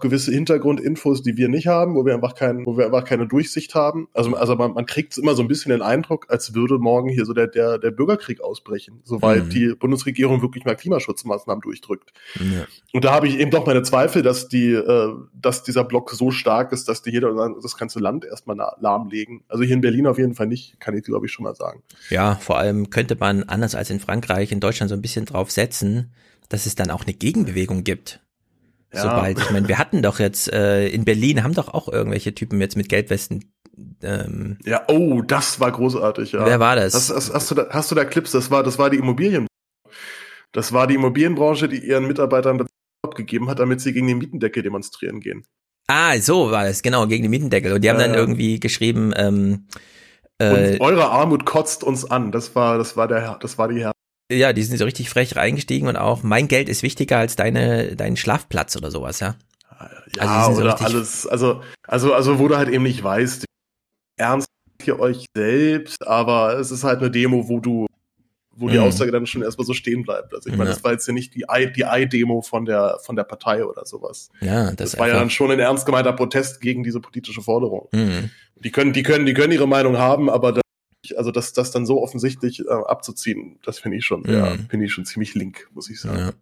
gewisse 0.00 0.32
Hintergrundinfos, 0.32 1.22
die 1.22 1.36
wir 1.36 1.48
nicht 1.48 1.66
haben, 1.66 1.94
wo 1.94 2.04
wir 2.04 2.14
einfach 2.14 2.34
kein, 2.34 2.66
wo 2.66 2.76
wir 2.76 2.86
einfach 2.86 3.04
keine 3.04 3.26
Durchsicht 3.26 3.74
haben. 3.74 4.08
Also, 4.14 4.34
also 4.34 4.56
man, 4.56 4.72
man 4.72 4.86
kriegt 4.86 5.16
immer 5.18 5.34
so 5.34 5.42
ein 5.42 5.48
bisschen 5.48 5.70
den 5.70 5.82
Eindruck, 5.82 6.26
als 6.28 6.54
würde 6.54 6.78
morgen 6.78 7.08
hier 7.08 7.24
so 7.24 7.32
der, 7.32 7.46
der, 7.46 7.78
der 7.78 7.90
Bürgerkrieg 7.90 8.40
ausbrechen, 8.40 9.00
soweit 9.04 9.44
mhm. 9.44 9.50
die 9.50 9.74
Bundesregierung 9.78 10.42
wirklich 10.42 10.64
mal 10.64 10.76
Klimaschutzmaßnahmen 10.76 11.60
durchdrückt. 11.60 12.12
Ja. 12.36 12.66
Und 12.92 13.04
da 13.04 13.12
habe 13.12 13.28
ich 13.28 13.38
eben 13.38 13.50
doch 13.50 13.66
meine 13.66 13.82
Zweifel, 13.82 14.22
dass 14.22 14.48
die, 14.48 14.72
äh, 14.72 15.14
dass 15.34 15.62
dieser 15.62 15.84
Block 15.84 16.10
so 16.10 16.30
stark 16.30 16.72
ist, 16.72 16.88
dass 16.88 17.02
die 17.02 17.10
jeder 17.10 17.54
das 17.62 17.76
ganze 17.76 18.00
Land 18.00 18.24
erstmal 18.24 18.56
lahmlegen. 18.80 19.42
Also 19.48 19.64
hier 19.64 19.74
in 19.74 19.80
Berlin 19.80 20.06
auf 20.06 20.18
jeden 20.18 20.34
Fall 20.34 20.46
nicht, 20.46 20.80
kann 20.80 20.96
ich 20.96 21.04
glaube 21.04 21.26
ich 21.26 21.32
schon 21.32 21.44
mal 21.44 21.54
sagen. 21.54 21.82
Ja, 22.08 22.36
vor 22.36 22.58
allem 22.58 22.90
könnte 22.90 23.16
man 23.18 23.42
anders 23.44 23.74
als 23.74 23.90
in 23.90 24.00
Frankreich 24.00 24.52
in 24.52 24.60
Deutschland 24.60 24.88
so 24.88 24.94
ein 24.94 25.02
bisschen 25.02 25.26
drauf 25.26 25.50
setzen, 25.50 26.12
dass 26.48 26.66
es 26.66 26.74
dann 26.74 26.90
auch 26.90 27.04
eine 27.04 27.14
Gegenbewegung 27.14 27.84
gibt. 27.84 28.20
Ja. 28.92 29.02
Sobald, 29.02 29.38
ich 29.38 29.50
meine, 29.50 29.68
wir 29.68 29.78
hatten 29.78 30.02
doch 30.02 30.18
jetzt 30.18 30.52
äh, 30.52 30.88
in 30.88 31.04
Berlin 31.04 31.44
haben 31.44 31.54
doch 31.54 31.68
auch 31.68 31.88
irgendwelche 31.88 32.34
Typen 32.34 32.60
jetzt 32.60 32.76
mit 32.76 32.88
Geldwesten. 32.88 33.52
Ähm, 34.02 34.58
ja, 34.64 34.82
oh, 34.88 35.22
das 35.22 35.60
war 35.60 35.70
großartig. 35.70 36.32
Ja. 36.32 36.44
Wer 36.44 36.58
war 36.58 36.76
das? 36.76 36.94
Hast, 36.94 37.10
hast, 37.10 37.32
hast, 37.32 37.50
du 37.50 37.54
da, 37.54 37.68
hast 37.70 37.90
du 37.90 37.94
da 37.94 38.04
Clips? 38.04 38.32
Das 38.32 38.50
war, 38.50 38.62
das 38.62 38.78
war 38.78 38.90
die 38.90 38.98
Immobilien. 38.98 39.46
Das 40.52 40.72
war 40.72 40.86
die 40.86 40.96
Immobilienbranche, 40.96 41.68
die 41.68 41.78
ihren 41.78 42.06
Mitarbeitern 42.06 42.66
abgegeben 43.02 43.48
hat, 43.48 43.60
damit 43.60 43.80
sie 43.80 43.92
gegen 43.92 44.08
den 44.08 44.18
Mietendeckel 44.18 44.62
demonstrieren 44.62 45.20
gehen. 45.20 45.44
Ah, 45.86 46.18
so 46.18 46.50
war 46.50 46.66
es, 46.66 46.82
genau, 46.82 47.06
gegen 47.06 47.22
den 47.22 47.30
Mietendeckel. 47.30 47.72
Und 47.72 47.82
die 47.82 47.90
haben 47.90 48.00
ja, 48.00 48.06
dann 48.06 48.16
irgendwie 48.16 48.58
geschrieben, 48.58 49.12
ähm, 49.16 49.66
äh, 50.40 50.72
und 50.72 50.80
eure 50.80 51.10
Armut 51.10 51.44
kotzt 51.44 51.84
uns 51.84 52.10
an. 52.10 52.32
Das 52.32 52.54
war, 52.54 52.78
das 52.78 52.96
war 52.96 53.06
der, 53.06 53.38
das 53.40 53.58
war 53.58 53.68
die 53.68 53.80
Herr 53.80 53.92
ja, 54.30 54.52
die 54.52 54.62
sind 54.62 54.78
so 54.78 54.84
richtig 54.84 55.10
frech 55.10 55.36
reingestiegen 55.36 55.88
und 55.88 55.96
auch 55.96 56.22
mein 56.22 56.48
Geld 56.48 56.68
ist 56.68 56.82
wichtiger 56.82 57.18
als 57.18 57.36
deine, 57.36 57.96
dein 57.96 58.16
Schlafplatz 58.16 58.76
oder 58.76 58.90
sowas, 58.90 59.20
ja. 59.20 59.36
Ja, 60.14 60.46
also 60.46 60.60
oder 60.60 60.76
so 60.76 60.84
alles, 60.84 61.26
also, 61.26 61.62
also, 61.86 62.12
also, 62.12 62.38
wo 62.38 62.48
du 62.48 62.56
halt 62.56 62.68
eben 62.68 62.82
nicht 62.82 63.02
weißt, 63.02 63.44
ernst 64.16 64.48
ihr 64.84 64.98
euch 64.98 65.26
selbst, 65.34 66.06
aber 66.06 66.58
es 66.58 66.70
ist 66.70 66.84
halt 66.84 67.00
eine 67.00 67.10
Demo, 67.10 67.48
wo 67.48 67.60
du, 67.60 67.86
wo 68.54 68.68
die 68.68 68.76
mhm. 68.76 68.84
Aussage 68.84 69.10
dann 69.10 69.26
schon 69.26 69.42
erstmal 69.42 69.66
so 69.66 69.72
stehen 69.72 70.02
bleibt. 70.02 70.34
Also 70.34 70.48
ich 70.48 70.56
meine, 70.56 70.70
ja. 70.70 70.74
das 70.74 70.84
war 70.84 70.92
jetzt 70.92 71.06
ja 71.06 71.14
nicht 71.14 71.34
die 71.34 71.44
I, 71.50 71.72
die 71.72 71.84
I-Demo 71.86 72.42
von 72.42 72.64
der, 72.64 72.98
von 73.02 73.16
der 73.16 73.24
Partei 73.24 73.64
oder 73.64 73.84
sowas. 73.86 74.30
Ja, 74.40 74.66
das, 74.72 74.92
das 74.92 74.98
war 74.98 75.08
ja 75.08 75.14
dann 75.14 75.30
schon 75.30 75.50
ein 75.50 75.60
ernst 75.60 75.86
gemeinter 75.86 76.12
Protest 76.12 76.60
gegen 76.60 76.82
diese 76.82 77.00
politische 77.00 77.40
Forderung. 77.40 77.88
Mhm. 77.92 78.30
Die 78.56 78.70
können, 78.70 78.92
die 78.92 79.02
können, 79.02 79.24
die 79.24 79.34
können 79.34 79.52
ihre 79.52 79.68
Meinung 79.68 79.96
haben, 79.96 80.28
aber 80.28 80.59
also 81.16 81.30
das, 81.30 81.52
das 81.52 81.70
dann 81.70 81.86
so 81.86 82.02
offensichtlich 82.02 82.60
äh, 82.60 82.70
abzuziehen, 82.70 83.58
das 83.64 83.78
finde 83.78 83.98
ich 83.98 84.04
schon, 84.04 84.22
mhm. 84.22 84.32
ja, 84.32 84.56
finde 84.68 84.86
ich 84.86 84.92
schon 84.92 85.04
ziemlich 85.04 85.34
link, 85.34 85.68
muss 85.74 85.90
ich 85.90 86.00
sagen. 86.00 86.18
Ja. 86.18 86.32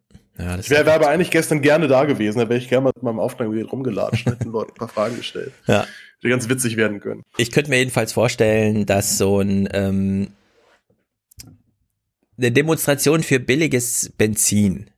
Ja, 0.40 0.56
ich 0.56 0.70
wäre 0.70 0.86
wär 0.86 0.94
aber 0.94 1.08
eigentlich 1.08 1.32
gestern 1.32 1.62
gerne 1.62 1.88
da 1.88 2.04
gewesen, 2.04 2.38
da 2.38 2.48
wäre 2.48 2.60
ich 2.60 2.68
gerne 2.68 2.84
mal 2.84 2.92
mit 2.94 3.02
meinem 3.02 3.18
Aufnahmegerät 3.18 3.72
rumgelatscht, 3.72 4.24
hätte 4.24 4.44
den 4.44 4.52
Leuten 4.52 4.70
ein 4.70 4.76
paar 4.76 4.88
Fragen 4.88 5.16
gestellt. 5.16 5.52
Ja. 5.66 5.84
Die 6.22 6.28
ganz 6.28 6.48
witzig 6.48 6.76
werden 6.76 7.00
können. 7.00 7.24
Ich 7.38 7.50
könnte 7.50 7.70
mir 7.70 7.78
jedenfalls 7.78 8.12
vorstellen, 8.12 8.86
dass 8.86 9.18
so 9.18 9.40
ein 9.40 9.68
ähm, 9.72 10.28
eine 12.38 12.52
Demonstration 12.52 13.22
für 13.22 13.40
billiges 13.40 14.12
Benzin 14.16 14.90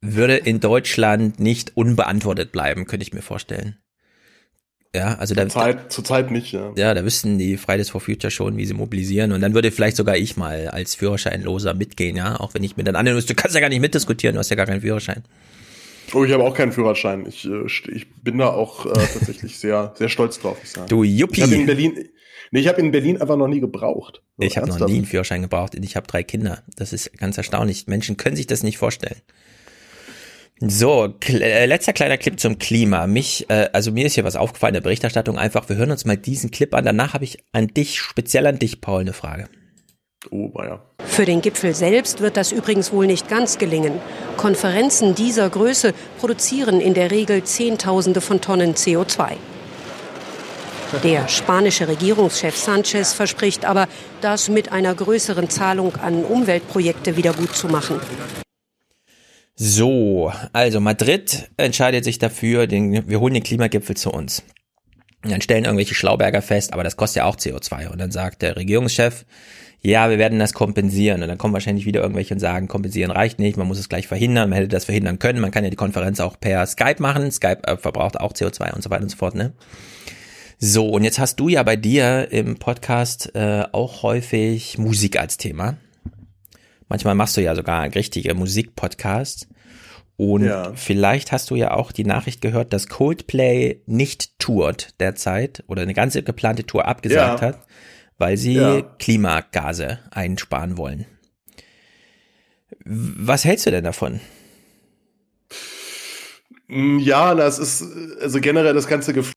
würde 0.00 0.36
in 0.36 0.60
Deutschland 0.60 1.38
nicht 1.38 1.76
unbeantwortet 1.76 2.52
bleiben, 2.52 2.86
könnte 2.86 3.02
ich 3.02 3.12
mir 3.12 3.22
vorstellen. 3.22 3.76
Ja, 4.94 5.16
also 5.16 5.34
da, 5.34 5.46
Zeit, 5.48 5.92
zur 5.92 6.02
Zeit 6.02 6.30
nicht, 6.30 6.52
ja. 6.52 6.72
Ja, 6.76 6.94
da 6.94 7.04
wüssten 7.04 7.38
die 7.38 7.58
Fridays 7.58 7.90
for 7.90 8.00
Future 8.00 8.30
schon, 8.30 8.56
wie 8.56 8.64
sie 8.64 8.72
mobilisieren. 8.72 9.32
Und 9.32 9.42
dann 9.42 9.52
würde 9.52 9.70
vielleicht 9.70 9.98
sogar 9.98 10.16
ich 10.16 10.36
mal 10.36 10.68
als 10.68 10.94
Führerscheinloser 10.94 11.74
mitgehen, 11.74 12.16
ja. 12.16 12.40
Auch 12.40 12.54
wenn 12.54 12.64
ich 12.64 12.76
mir 12.76 12.84
dann 12.84 12.96
anhören 12.96 13.22
du 13.24 13.34
kannst 13.34 13.54
ja 13.54 13.60
gar 13.60 13.68
nicht 13.68 13.80
mitdiskutieren, 13.80 14.34
du 14.34 14.40
hast 14.40 14.48
ja 14.48 14.56
gar 14.56 14.66
keinen 14.66 14.80
Führerschein. 14.80 15.24
Oh, 16.14 16.24
ich 16.24 16.32
habe 16.32 16.42
auch 16.42 16.54
keinen 16.54 16.72
Führerschein. 16.72 17.26
Ich, 17.26 17.44
äh, 17.44 17.66
ich 17.92 18.14
bin 18.22 18.38
da 18.38 18.48
auch 18.48 18.86
äh, 18.86 18.92
tatsächlich 18.94 19.58
sehr, 19.58 19.92
sehr 19.96 20.08
stolz 20.08 20.40
drauf, 20.40 20.56
ich 20.62 20.70
sagen. 20.70 20.88
Du 20.88 21.02
Juppie. 21.02 21.40
Ich 21.40 21.42
habe 21.42 21.54
in 21.54 21.66
Berlin, 21.66 22.08
nee, 22.50 22.60
ich 22.60 22.68
habe 22.68 22.80
in 22.80 22.90
Berlin 22.90 23.20
einfach 23.20 23.36
noch 23.36 23.48
nie 23.48 23.60
gebraucht. 23.60 24.22
So, 24.38 24.46
ich 24.46 24.56
habe 24.56 24.68
noch 24.68 24.86
nie 24.86 24.96
einen 24.96 25.04
Führerschein 25.04 25.42
gebraucht. 25.42 25.74
Ich 25.74 25.96
habe 25.96 26.06
drei 26.06 26.22
Kinder. 26.22 26.62
Das 26.76 26.94
ist 26.94 27.12
ganz 27.18 27.36
erstaunlich. 27.36 27.86
Menschen 27.88 28.16
können 28.16 28.36
sich 28.36 28.46
das 28.46 28.62
nicht 28.62 28.78
vorstellen. 28.78 29.20
So, 30.60 31.14
äh, 31.28 31.66
letzter 31.66 31.92
kleiner 31.92 32.18
Clip 32.18 32.38
zum 32.38 32.58
Klima. 32.58 33.06
Mich, 33.06 33.48
äh, 33.48 33.68
also 33.72 33.92
mir 33.92 34.06
ist 34.06 34.14
hier 34.14 34.24
was 34.24 34.34
aufgefallen 34.34 34.70
in 34.70 34.80
der 34.80 34.88
Berichterstattung. 34.88 35.38
Einfach, 35.38 35.68
wir 35.68 35.76
hören 35.76 35.92
uns 35.92 36.04
mal 36.04 36.16
diesen 36.16 36.50
Clip 36.50 36.74
an. 36.74 36.84
Danach 36.84 37.14
habe 37.14 37.24
ich 37.24 37.38
an 37.52 37.68
dich, 37.68 38.00
speziell 38.00 38.46
an 38.46 38.58
dich, 38.58 38.80
Paul, 38.80 39.02
eine 39.02 39.12
Frage. 39.12 39.48
Oh, 40.30 40.50
ja. 40.56 40.82
Für 41.04 41.24
den 41.24 41.42
Gipfel 41.42 41.74
selbst 41.74 42.20
wird 42.20 42.36
das 42.36 42.50
übrigens 42.50 42.92
wohl 42.92 43.06
nicht 43.06 43.28
ganz 43.28 43.58
gelingen. 43.58 44.00
Konferenzen 44.36 45.14
dieser 45.14 45.48
Größe 45.48 45.94
produzieren 46.18 46.80
in 46.80 46.94
der 46.94 47.12
Regel 47.12 47.44
Zehntausende 47.44 48.20
von 48.20 48.40
Tonnen 48.40 48.74
CO2. 48.74 49.36
Der 51.04 51.28
spanische 51.28 51.86
Regierungschef 51.86 52.56
Sanchez 52.56 53.12
verspricht 53.12 53.64
aber, 53.64 53.86
das 54.22 54.48
mit 54.48 54.72
einer 54.72 54.94
größeren 54.94 55.48
Zahlung 55.50 55.94
an 55.96 56.24
Umweltprojekte 56.24 57.16
wieder 57.16 57.32
gut 57.32 57.54
zu 57.54 57.68
machen. 57.68 58.00
So, 59.60 60.32
also 60.52 60.78
Madrid 60.78 61.50
entscheidet 61.56 62.04
sich 62.04 62.20
dafür, 62.20 62.68
den, 62.68 63.08
wir 63.08 63.18
holen 63.18 63.34
den 63.34 63.42
Klimagipfel 63.42 63.96
zu 63.96 64.12
uns. 64.12 64.44
Und 65.24 65.32
dann 65.32 65.40
stellen 65.40 65.64
irgendwelche 65.64 65.96
Schlauberger 65.96 66.42
fest, 66.42 66.72
aber 66.72 66.84
das 66.84 66.96
kostet 66.96 67.16
ja 67.16 67.24
auch 67.24 67.34
CO2. 67.34 67.88
Und 67.88 67.98
dann 67.98 68.12
sagt 68.12 68.42
der 68.42 68.54
Regierungschef, 68.54 69.24
ja, 69.80 70.10
wir 70.10 70.18
werden 70.18 70.38
das 70.38 70.52
kompensieren. 70.52 71.22
Und 71.22 71.28
dann 71.28 71.38
kommen 71.38 71.54
wahrscheinlich 71.54 71.86
wieder 71.86 72.00
irgendwelche 72.02 72.34
und 72.34 72.40
sagen, 72.40 72.68
kompensieren 72.68 73.10
reicht 73.10 73.40
nicht, 73.40 73.56
man 73.56 73.66
muss 73.66 73.80
es 73.80 73.88
gleich 73.88 74.06
verhindern, 74.06 74.50
man 74.50 74.58
hätte 74.58 74.68
das 74.68 74.84
verhindern 74.84 75.18
können. 75.18 75.40
Man 75.40 75.50
kann 75.50 75.64
ja 75.64 75.70
die 75.70 75.76
Konferenz 75.76 76.20
auch 76.20 76.38
per 76.38 76.64
Skype 76.64 77.02
machen. 77.02 77.32
Skype 77.32 77.64
äh, 77.64 77.76
verbraucht 77.76 78.20
auch 78.20 78.34
CO2 78.34 78.74
und 78.74 78.84
so 78.84 78.90
weiter 78.90 79.02
und 79.02 79.10
so 79.10 79.16
fort, 79.16 79.34
ne? 79.34 79.54
So, 80.60 80.88
und 80.88 81.02
jetzt 81.02 81.18
hast 81.18 81.40
du 81.40 81.48
ja 81.48 81.64
bei 81.64 81.74
dir 81.74 82.28
im 82.30 82.60
Podcast 82.60 83.34
äh, 83.34 83.64
auch 83.72 84.04
häufig 84.04 84.78
Musik 84.78 85.18
als 85.18 85.36
Thema. 85.36 85.78
Manchmal 86.88 87.14
machst 87.14 87.36
du 87.36 87.42
ja 87.42 87.54
sogar 87.54 87.94
richtige 87.94 88.34
Musikpodcasts. 88.34 89.48
Und 90.16 90.44
ja. 90.44 90.72
vielleicht 90.74 91.30
hast 91.30 91.50
du 91.50 91.54
ja 91.54 91.72
auch 91.74 91.92
die 91.92 92.04
Nachricht 92.04 92.40
gehört, 92.40 92.72
dass 92.72 92.88
Coldplay 92.88 93.82
nicht 93.86 94.36
tourt 94.40 94.98
derzeit 94.98 95.62
oder 95.68 95.82
eine 95.82 95.94
ganze 95.94 96.24
geplante 96.24 96.64
Tour 96.66 96.86
abgesagt 96.88 97.40
ja. 97.40 97.46
hat, 97.46 97.60
weil 98.18 98.36
sie 98.36 98.54
Ja. 98.54 98.82
Klimagase 98.98 100.00
einsparen 100.10 100.76
wollen. 100.76 101.06
Was 102.84 103.44
hältst 103.44 103.66
du 103.66 103.70
denn 103.70 103.84
davon? 103.84 104.20
Mm, 106.66 106.98
Ja, 106.98 107.34
das 107.34 107.58
ist, 107.58 107.84
also 108.20 108.40
generell 108.40 108.74
das 108.74 108.88
ganze 108.88 109.12
Gefühl 109.12 109.34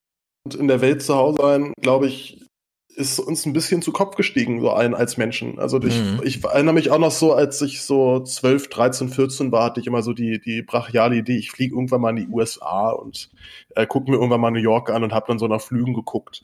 in 0.57 0.67
der 0.67 0.81
Welt 0.81 1.03
zu 1.03 1.15
Hause 1.15 1.37
sein, 1.39 1.73
glaube 1.79 2.07
ich, 2.07 2.40
ist 2.95 3.19
uns 3.19 3.45
ein 3.45 3.53
bisschen 3.53 3.81
zu 3.81 3.91
Kopf 3.91 4.15
gestiegen, 4.15 4.59
so 4.59 4.69
allen 4.71 4.93
als 4.93 5.17
Menschen. 5.17 5.59
Also 5.59 5.81
ich, 5.81 5.97
Mhm. 5.99 6.21
ich 6.23 6.43
erinnere 6.43 6.73
mich 6.73 6.91
auch 6.91 6.99
noch 6.99 7.11
so, 7.11 7.33
als 7.33 7.61
ich 7.61 7.81
so 7.81 8.19
12, 8.19 8.69
13, 8.69 9.09
14 9.09 9.51
war, 9.51 9.65
hatte 9.65 9.79
ich 9.79 9.87
immer 9.87 10.01
so 10.03 10.13
die, 10.13 10.39
die 10.39 10.61
brachiale 10.61 11.15
Idee, 11.15 11.37
ich 11.37 11.51
fliege 11.51 11.75
irgendwann 11.75 12.01
mal 12.01 12.09
in 12.11 12.27
die 12.27 12.27
USA 12.27 12.89
und 12.89 13.29
äh, 13.75 13.87
gucke 13.87 14.09
mir 14.11 14.17
irgendwann 14.17 14.41
mal 14.41 14.51
New 14.51 14.59
York 14.59 14.89
an 14.89 15.03
und 15.03 15.13
habe 15.13 15.25
dann 15.27 15.39
so 15.39 15.47
nach 15.47 15.61
Flügen 15.61 15.93
geguckt. 15.93 16.43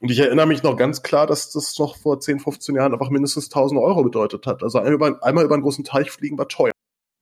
Und 0.00 0.10
ich 0.10 0.18
erinnere 0.20 0.46
mich 0.46 0.62
noch 0.62 0.76
ganz 0.76 1.02
klar, 1.02 1.26
dass 1.26 1.50
das 1.50 1.76
noch 1.78 1.96
vor 1.96 2.20
10, 2.20 2.38
15 2.38 2.76
Jahren 2.76 2.92
einfach 2.92 3.10
mindestens 3.10 3.46
1000 3.46 3.80
Euro 3.80 4.04
bedeutet 4.04 4.46
hat. 4.46 4.62
Also 4.62 4.78
einmal 4.78 4.92
über, 4.94 5.22
einmal 5.24 5.44
über 5.44 5.54
einen 5.54 5.62
großen 5.64 5.84
Teich 5.84 6.10
fliegen 6.10 6.38
war 6.38 6.48
teuer. 6.48 6.70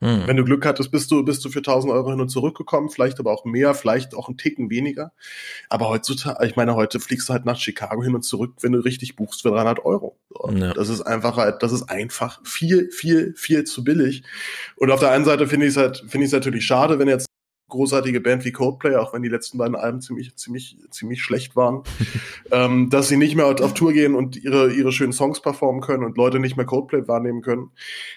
Hm. 0.03 0.27
Wenn 0.27 0.37
du 0.37 0.45
Glück 0.45 0.67
hattest, 0.67 0.91
bist 0.91 1.11
du, 1.11 1.25
bist 1.25 1.43
du 1.45 1.49
für 1.49 1.61
1000 1.61 1.91
Euro 1.91 2.11
hin 2.11 2.21
und 2.21 2.29
zurück 2.29 2.57
gekommen, 2.57 2.91
vielleicht 2.91 3.19
aber 3.19 3.33
auch 3.33 3.47
mehr, 3.47 3.75
vielleicht 3.75 4.15
auch 4.15 4.29
einen 4.29 4.37
Ticken 4.37 4.69
weniger. 4.69 5.13
Aber 5.71 5.89
heutzutage, 5.89 6.47
ich 6.47 6.55
meine, 6.55 6.75
heute 6.75 7.01
fliegst 7.01 7.29
du 7.29 7.33
halt 7.33 7.47
nach 7.47 7.59
Chicago 7.59 8.03
hin 8.03 8.15
und 8.15 8.23
zurück, 8.23 8.55
wenn 8.61 8.73
du 8.73 8.81
richtig 8.81 9.17
buchst 9.17 9.43
für 9.43 9.51
300 9.51 9.85
Euro. 9.87 10.19
Ja. 10.53 10.75
Das 10.75 10.91
ist 10.91 11.01
einfach 11.01 11.39
halt, 11.39 11.63
das 11.63 11.73
ist 11.73 11.85
einfach 11.85 12.41
viel, 12.45 12.91
viel, 12.91 13.35
viel 13.37 13.65
zu 13.65 13.85
billig. 13.85 14.23
Und 14.77 14.91
auf 14.91 15.01
der 15.01 15.13
einen 15.13 15.25
Seite 15.25 15.47
finde 15.47 15.67
ich 15.67 15.73
es 15.73 15.77
halt, 15.79 15.99
finde 16.07 16.27
ich 16.27 16.29
es 16.29 16.33
natürlich 16.33 16.67
schade, 16.67 16.99
wenn 16.99 17.09
jetzt 17.09 17.27
großartige 17.69 18.21
Band 18.21 18.45
wie 18.45 18.53
Coldplay, 18.53 18.97
auch 18.97 19.13
wenn 19.13 19.23
die 19.23 19.29
letzten 19.29 19.59
beiden 19.59 19.75
Alben 19.75 20.01
ziemlich, 20.01 20.37
ziemlich, 20.37 20.77
ziemlich 20.91 21.23
schlecht 21.23 21.57
waren, 21.57 21.83
ähm, 22.53 22.91
dass 22.91 23.09
sie 23.09 23.17
nicht 23.17 23.35
mehr 23.35 23.47
auf 23.47 23.75
Tour 23.75 23.93
gehen 23.93 24.15
und 24.15 24.37
ihre, 24.37 24.73
ihre 24.73 24.93
schönen 24.93 25.13
Songs 25.13 25.41
performen 25.41 25.81
können 25.81 26.05
und 26.05 26.17
Leute 26.17 26.39
nicht 26.39 26.57
mehr 26.57 26.67
Coldplay 26.67 27.09
wahrnehmen 27.09 27.43
können. 27.43 27.71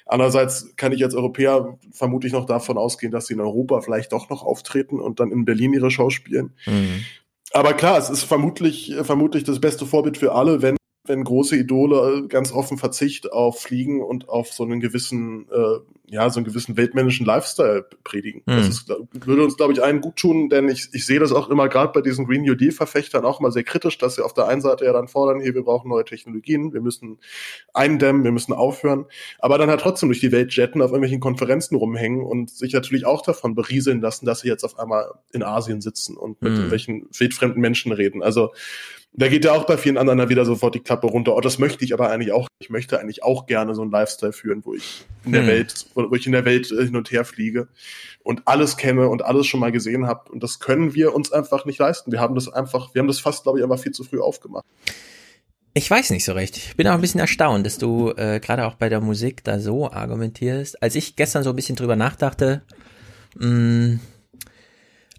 Andererseits 0.06 0.76
kann 0.76 0.92
ich 0.92 1.04
als 1.04 1.16
Europäer 1.16 1.78
vermutlich 1.92 2.34
noch 2.34 2.46
davon 2.46 2.78
ausgehen, 2.78 3.12
dass 3.12 3.28
sie 3.28 3.34
in 3.34 3.42
Europa 3.42 3.82
vielleicht 3.82 4.12
doch 4.12 4.30
noch 4.30 4.44
auftreten 4.44 5.00
und 5.00 5.20
dann 5.20 5.32
in 5.32 5.46
Berlin 5.46 5.74
ihre 5.74 5.92
Show 5.92 6.10
spielen. 6.10 6.54
Mhm. 6.66 7.06
Aber 7.52 7.74
klar, 7.74 7.98
es 7.98 8.10
ist 8.10 8.24
vermutlich, 8.24 8.96
vermutlich 9.02 9.44
das 9.44 9.60
beste 9.60 9.86
Vorbild 9.86 10.18
für 10.18 10.34
alle, 10.34 10.62
wenn, 10.62 10.78
wenn 11.10 11.24
große 11.24 11.56
Idole 11.58 12.28
ganz 12.28 12.52
offen 12.54 12.78
Verzicht 12.78 13.32
auf 13.34 13.60
Fliegen 13.62 14.02
und 14.02 14.30
auf 14.30 14.54
so 14.54 14.64
einen 14.64 14.80
gewissen, 14.80 15.48
äh, 15.52 15.80
ja, 16.12 16.30
so 16.30 16.40
einen 16.40 16.46
gewissen 16.46 16.78
weltmännischen 16.78 17.26
Lifestyle 17.26 17.86
predigen. 18.04 18.42
Das 18.46 18.66
Mhm. 18.66 18.72
ist, 18.72 18.86
glaub- 18.86 19.08
würde 19.26 19.44
uns, 19.44 19.58
glaube 19.58 19.74
ich, 19.74 19.84
allen 19.84 20.02
gut 20.02 20.16
tun, 20.16 20.50
denn 20.50 20.70
ich, 20.70 20.90
ich 20.94 21.06
sehe 21.06 21.20
das 21.20 21.32
auch 21.32 21.50
immer 21.50 21.68
gerade 21.68 21.92
bei 21.94 22.02
diesen 22.02 22.26
Green 22.26 22.44
New 22.44 22.56
Deal-Verfechtern 22.56 23.26
auch 23.26 23.40
mal 23.40 23.52
sehr 23.52 23.64
kritisch, 23.64 23.98
dass 23.98 24.16
sie 24.16 24.24
auf 24.24 24.34
der 24.34 24.48
einen 24.48 24.62
Seite 24.62 24.86
ja 24.86 24.94
dann 24.94 25.08
fordern, 25.08 25.40
hier, 25.42 25.54
wir 25.56 25.64
brauchen 25.64 25.90
neue 25.90 26.06
Technologien, 26.06 26.74
wir 26.74 26.82
müssen 26.82 27.18
eindämmen, 27.74 28.24
wir 28.24 28.32
müssen 28.32 28.54
aufhören, 28.54 29.06
aber 29.40 29.58
dann 29.58 29.70
halt 29.70 29.82
trotzdem 29.82 30.10
durch 30.10 30.20
die 30.20 30.32
Welt 30.32 30.54
jetten, 30.56 30.82
auf 30.82 30.92
irgendwelchen 30.92 31.20
Konferenzen 31.20 31.76
rumhängen 31.76 32.24
und 32.24 32.50
sich 32.50 32.74
natürlich 32.74 33.06
auch 33.06 33.22
davon 33.22 33.56
berieseln 33.56 34.00
lassen, 34.02 34.26
dass 34.26 34.42
sie 34.42 34.48
jetzt 34.48 34.64
auf 34.64 34.78
einmal 34.80 35.12
in 35.32 35.44
Asien 35.44 35.82
sitzen 35.82 36.16
und 36.18 36.42
mit 36.42 36.52
Mhm. 36.52 36.58
irgendwelchen 36.58 37.08
wildfremden 37.18 37.62
Menschen 37.62 37.92
reden. 37.92 38.22
Also 38.24 38.52
da 39.14 39.28
geht 39.28 39.44
ja 39.44 39.54
auch 39.54 39.66
bei 39.66 39.78
vielen 39.78 39.98
anderen 39.98 40.30
wieder 40.30 40.46
sofort 40.46 40.76
die 40.76 40.80
Klappe 40.80 41.08
runter. 41.08 41.36
Oh, 41.36 41.42
das 41.42 41.58
möchte 41.58 41.84
ich 41.84 41.94
aber 41.94 42.10
eigentlich 42.10 42.32
auch. 42.32 42.48
Ich 42.60 42.70
möchte 42.70 43.00
eigentlich 43.00 43.24
auch 43.24 43.48
gerne 43.48 43.74
so 43.76 43.82
einen 43.82 43.92
Lifestyle 43.92 44.34
führen, 44.34 44.64
wo 44.66 44.74
ich 44.74 45.06
in 45.26 45.32
der 45.32 45.42
Hm. 45.42 45.48
Welt, 45.48 45.86
wo 45.96 46.14
ich 46.16 46.26
in 46.26 46.32
der 46.32 46.46
Welt 46.46 46.72
äh, 46.72 46.86
hin 46.86 46.96
und 46.96 47.12
her 47.12 47.26
fliege 47.26 47.68
und 48.24 48.48
alles 48.48 48.78
kenne 48.78 49.10
und 49.10 49.24
alles 49.26 49.48
schon 49.48 49.60
mal 49.60 49.72
gesehen 49.72 50.06
habe. 50.08 50.32
Und 50.32 50.44
das 50.44 50.60
können 50.60 50.94
wir 50.94 51.14
uns 51.16 51.32
einfach 51.32 51.66
nicht 51.66 51.80
leisten. 51.80 52.12
Wir 52.12 52.20
haben 52.20 52.36
das 52.36 52.48
einfach, 52.48 52.94
wir 52.94 53.00
haben 53.00 53.08
das 53.08 53.20
fast, 53.20 53.44
glaube 53.44 53.60
ich, 53.60 53.64
einfach 53.64 53.80
viel 53.80 53.92
zu 53.92 54.04
früh 54.04 54.20
aufgemacht. 54.20 54.66
Ich 55.74 55.90
weiß 55.90 56.10
nicht 56.12 56.26
so 56.26 56.34
recht. 56.34 56.58
Ich 56.58 56.76
bin 56.76 56.88
auch 56.88 56.94
ein 56.94 57.02
bisschen 57.02 57.20
erstaunt, 57.20 57.66
dass 57.66 57.78
du 57.78 58.12
äh, 58.16 58.40
gerade 58.40 58.66
auch 58.66 58.76
bei 58.76 58.90
der 58.90 59.02
Musik 59.02 59.44
da 59.44 59.60
so 59.60 59.90
argumentierst. 59.92 60.82
Als 60.82 60.96
ich 60.96 61.16
gestern 61.16 61.44
so 61.44 61.52
ein 61.52 61.56
bisschen 61.56 61.76
drüber 61.76 61.96
nachdachte, 61.96 62.64
mh, 63.38 64.00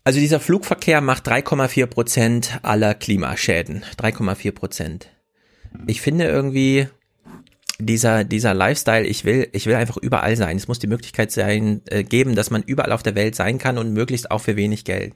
also 0.05 0.19
dieser 0.19 0.41
Flugverkehr 0.41 1.01
macht 1.01 1.29
3,4 1.29 1.87
Prozent 1.87 2.59
aller 2.63 2.95
Klimaschäden. 2.95 3.85
3,4 3.99 4.53
Prozent. 4.53 5.09
Ich 5.87 6.01
finde 6.01 6.25
irgendwie 6.25 6.89
dieser 7.79 8.25
dieser 8.25 8.53
Lifestyle, 8.53 9.07
ich 9.07 9.25
will 9.25 9.49
ich 9.53 9.67
will 9.67 9.75
einfach 9.75 9.97
überall 9.97 10.37
sein. 10.37 10.57
Es 10.57 10.69
muss 10.69 10.79
die 10.79 10.87
Möglichkeit 10.87 11.31
sein 11.33 11.83
äh, 11.87 12.03
geben, 12.03 12.35
dass 12.35 12.51
man 12.51 12.63
überall 12.63 12.93
auf 12.93 13.03
der 13.03 13.15
Welt 13.15 13.35
sein 13.35 13.59
kann 13.59 13.79
und 13.79 13.93
möglichst 13.93 14.31
auch 14.31 14.41
für 14.41 14.57
wenig 14.57 14.85
Geld 14.85 15.15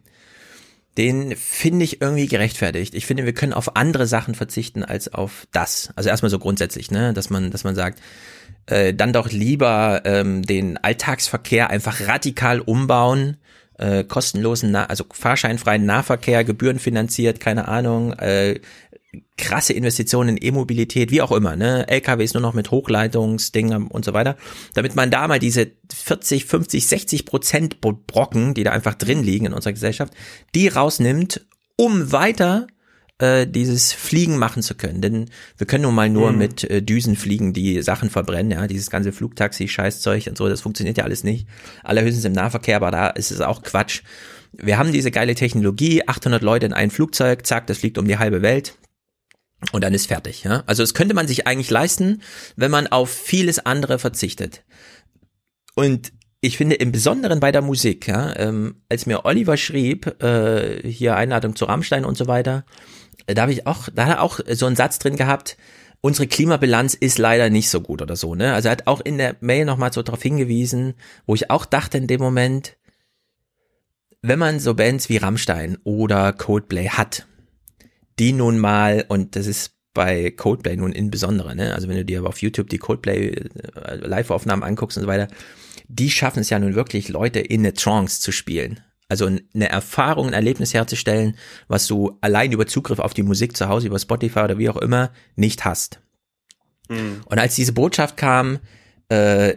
den 0.97 1.35
finde 1.37 1.85
ich 1.85 2.01
irgendwie 2.01 2.27
gerechtfertigt. 2.27 2.95
Ich 2.95 3.07
finde, 3.07 3.25
wir 3.25 3.35
können 3.35 3.53
auf 3.53 3.77
andere 3.77 4.07
Sachen 4.07 4.35
verzichten 4.35 4.85
als 4.85 5.13
auf 5.13 5.47
das. 5.53 5.91
Also 5.97 6.09
erstmal 6.09 6.31
so 6.31 6.39
grundsätzlich, 6.39 6.91
ne, 6.91 7.13
dass 7.13 7.31
man, 7.31 7.51
dass 7.51 7.65
man 7.65 7.75
sagt, 7.75 8.01
äh, 8.67 8.95
dann 8.95 9.13
doch 9.13 9.31
lieber 9.31 10.03
ähm, 10.05 10.43
den 10.43 10.77
Alltagsverkehr 10.79 11.71
einfach 11.71 12.07
radikal 12.07 12.61
umbauen, 12.61 13.39
äh, 13.79 14.05
kostenlosen, 14.05 14.71
nah 14.71 14.87
also 14.87 15.05
fahrscheinfreien 15.11 15.85
Nahverkehr, 15.85 16.45
gebührenfinanziert, 16.45 17.41
keine 17.41 17.69
Ahnung, 17.69 18.13
äh, 18.15 18.61
krasse 19.37 19.73
Investitionen 19.73 20.37
in 20.37 20.47
E-Mobilität, 20.49 21.11
wie 21.11 21.23
auch 21.23 21.33
immer, 21.33 21.57
ne, 21.57 21.87
LKWs 21.89 22.35
nur 22.35 22.41
noch 22.41 22.55
mit 22.55 22.71
Hochleitungsdingen 22.71 23.87
und 23.87 24.05
so 24.05 24.13
weiter, 24.13 24.37
damit 24.75 24.97
man 24.97 25.11
da 25.11 25.29
mal 25.29 25.39
diese 25.39 25.71
40, 25.93 26.45
50, 26.45 26.87
60 26.87 27.25
Prozent 27.25 27.81
Brocken, 27.81 28.55
die 28.55 28.65
da 28.65 28.73
einfach 28.73 28.95
drin 28.95 29.23
liegen 29.23 29.47
in 29.47 29.55
unserer 29.55 29.73
Gesellschaft, 29.73 30.15
die 30.55 30.69
rausnimmt, 30.69 31.47
um 31.77 32.13
weiter 32.13 32.67
äh, 33.19 33.47
dieses 33.47 33.93
Fliegen 33.93 34.39
machen 34.39 34.63
zu 34.63 34.75
können. 34.75 35.01
Denn 35.01 35.31
wir 35.57 35.67
können 35.67 35.83
nun 35.85 35.95
mal 35.95 36.09
nur 36.11 36.33
Mhm. 36.33 36.39
mit 36.39 36.65
äh, 36.65 36.83
Düsen 36.83 37.17
fliegen, 37.17 37.53
die 37.53 37.81
Sachen 37.83 38.11
verbrennen, 38.11 38.53
ja, 38.53 38.67
dieses 38.67 38.91
ganze 38.91 39.13
Flugtaxi, 39.13 39.69
Scheißzeug 39.69 40.27
und 40.27 40.37
so, 40.37 40.49
das 40.49 40.61
funktioniert 40.63 40.99
ja 40.99 41.05
alles 41.05 41.23
nicht. 41.25 41.47
Allerhöchstens 41.85 42.25
im 42.25 42.33
Nahverkehr, 42.33 42.77
aber 42.77 42.91
da 42.91 43.09
ist 43.09 43.31
es 43.31 43.41
auch 43.41 43.63
Quatsch. 43.63 44.03
Wir 44.53 44.79
haben 44.79 44.93
diese 44.93 45.11
geile 45.11 45.35
Technologie, 45.35 46.07
800 46.07 46.43
Leute 46.43 46.67
in 46.67 46.73
ein 46.73 46.91
Flugzeug, 46.91 47.47
zack, 47.47 47.67
das 47.67 47.79
fliegt 47.79 47.99
um 47.99 48.07
die 48.07 48.19
halbe 48.19 48.43
Welt. 48.43 48.77
Und 49.73 49.83
dann 49.83 49.95
ist 49.95 50.07
fertig, 50.09 50.45
ja. 50.45 50.63
Also 50.67 50.83
das 50.83 50.93
könnte 50.95 51.15
man 51.15 51.27
sich 51.27 51.47
eigentlich 51.47 51.71
leisten, 51.71 52.21
wenn 52.57 52.71
man 52.71 52.87
auf 52.87 53.11
vieles 53.11 53.59
andere 53.61 53.99
verzichtet. 53.99 54.63
Und 55.75 56.13
ich 56.41 56.59
finde 56.59 56.77
im 56.77 56.93
Besonderen 56.93 57.41
bei 57.41 57.51
der 57.53 57.63
Musik, 57.63 58.07
ja, 58.07 58.37
ähm, 58.37 58.83
als 58.91 59.07
mir 59.07 59.25
Oliver 59.25 59.57
schrieb, 59.57 60.23
äh, 60.23 60.87
hier 60.89 61.17
Einladung 61.17 61.57
zu 61.57 61.65
Rammstein 61.65 62.05
und 62.05 62.19
so 62.19 62.27
weiter, 62.27 62.65
da 63.27 63.43
habe 63.43 63.53
ich 63.53 63.67
auch, 63.67 63.89
da 63.95 64.07
hat 64.07 64.17
er 64.17 64.23
auch 64.23 64.41
so 64.51 64.67
einen 64.67 64.77
Satz 64.77 64.99
drin 64.99 65.17
gehabt, 65.17 65.57
unsere 66.01 66.27
Klimabilanz 66.27 66.95
ist 66.95 67.19
leider 67.19 67.49
nicht 67.49 67.71
so 67.71 67.81
gut 67.81 68.03
oder 68.03 68.17
so, 68.17 68.35
ne? 68.35 68.53
Also 68.53 68.69
er 68.69 68.73
hat 68.73 68.87
auch 68.87 69.01
in 69.01 69.17
der 69.17 69.37
Mail 69.41 69.65
nochmal 69.65 69.93
so 69.93 70.03
darauf 70.03 70.23
hingewiesen, 70.23 70.95
wo 71.27 71.35
ich 71.35 71.51
auch 71.51 71.65
dachte 71.65 71.97
in 71.97 72.07
dem 72.07 72.21
Moment, 72.21 72.77
wenn 74.21 74.39
man 74.39 74.61
so 74.61 74.75
Bands 74.75 75.09
wie 75.09 75.17
Rammstein 75.17 75.79
oder 75.85 76.33
Coldplay 76.33 76.89
hat, 76.89 77.27
die 78.19 78.33
nun 78.33 78.59
mal, 78.59 79.05
und 79.09 79.37
das 79.37 79.47
ist 79.47 79.73
bei 79.95 80.31
Coldplay 80.31 80.77
nun 80.77 80.93
insbesondere, 80.93 81.57
ne? 81.57 81.75
Also 81.75 81.89
wenn 81.89 81.97
du 81.97 82.05
dir 82.05 82.19
aber 82.19 82.29
auf 82.29 82.43
YouTube 82.43 82.69
die 82.69 82.79
Coldplay 82.79 83.29
äh, 83.29 83.95
Live-Aufnahmen 83.97 84.63
anguckst 84.63 84.99
und 84.99 85.05
so 85.05 85.09
weiter, 85.09 85.29
die 85.89 86.11
schaffen 86.11 86.41
es 86.41 86.51
ja 86.51 86.59
nun 86.59 86.75
wirklich, 86.75 87.09
Leute 87.09 87.41
in 87.41 87.61
eine 87.61 87.73
Trance 87.73 88.21
zu 88.21 88.33
spielen. 88.33 88.81
Also 89.09 89.27
eine 89.27 89.69
Erfahrung, 89.69 90.29
ein 90.29 90.33
Erlebnis 90.33 90.73
herzustellen, 90.73 91.37
was 91.69 91.87
du 91.87 92.17
allein 92.21 92.53
über 92.53 92.67
Zugriff 92.67 92.99
auf 92.99 93.15
die 93.15 93.23
Musik 93.23 93.57
zu 93.57 93.69
Hause, 93.69 93.89
über 93.89 93.99
Spotify 93.99 94.41
oder 94.41 94.59
wie 94.59 94.71
auch 94.71 94.79
immer, 94.79 95.11
nicht 95.37 95.65
hast. 95.65 96.01
Und 97.27 97.39
als 97.39 97.55
diese 97.55 97.73
Botschaft 97.73 98.17
kam, 98.17 98.59
äh, 99.09 99.57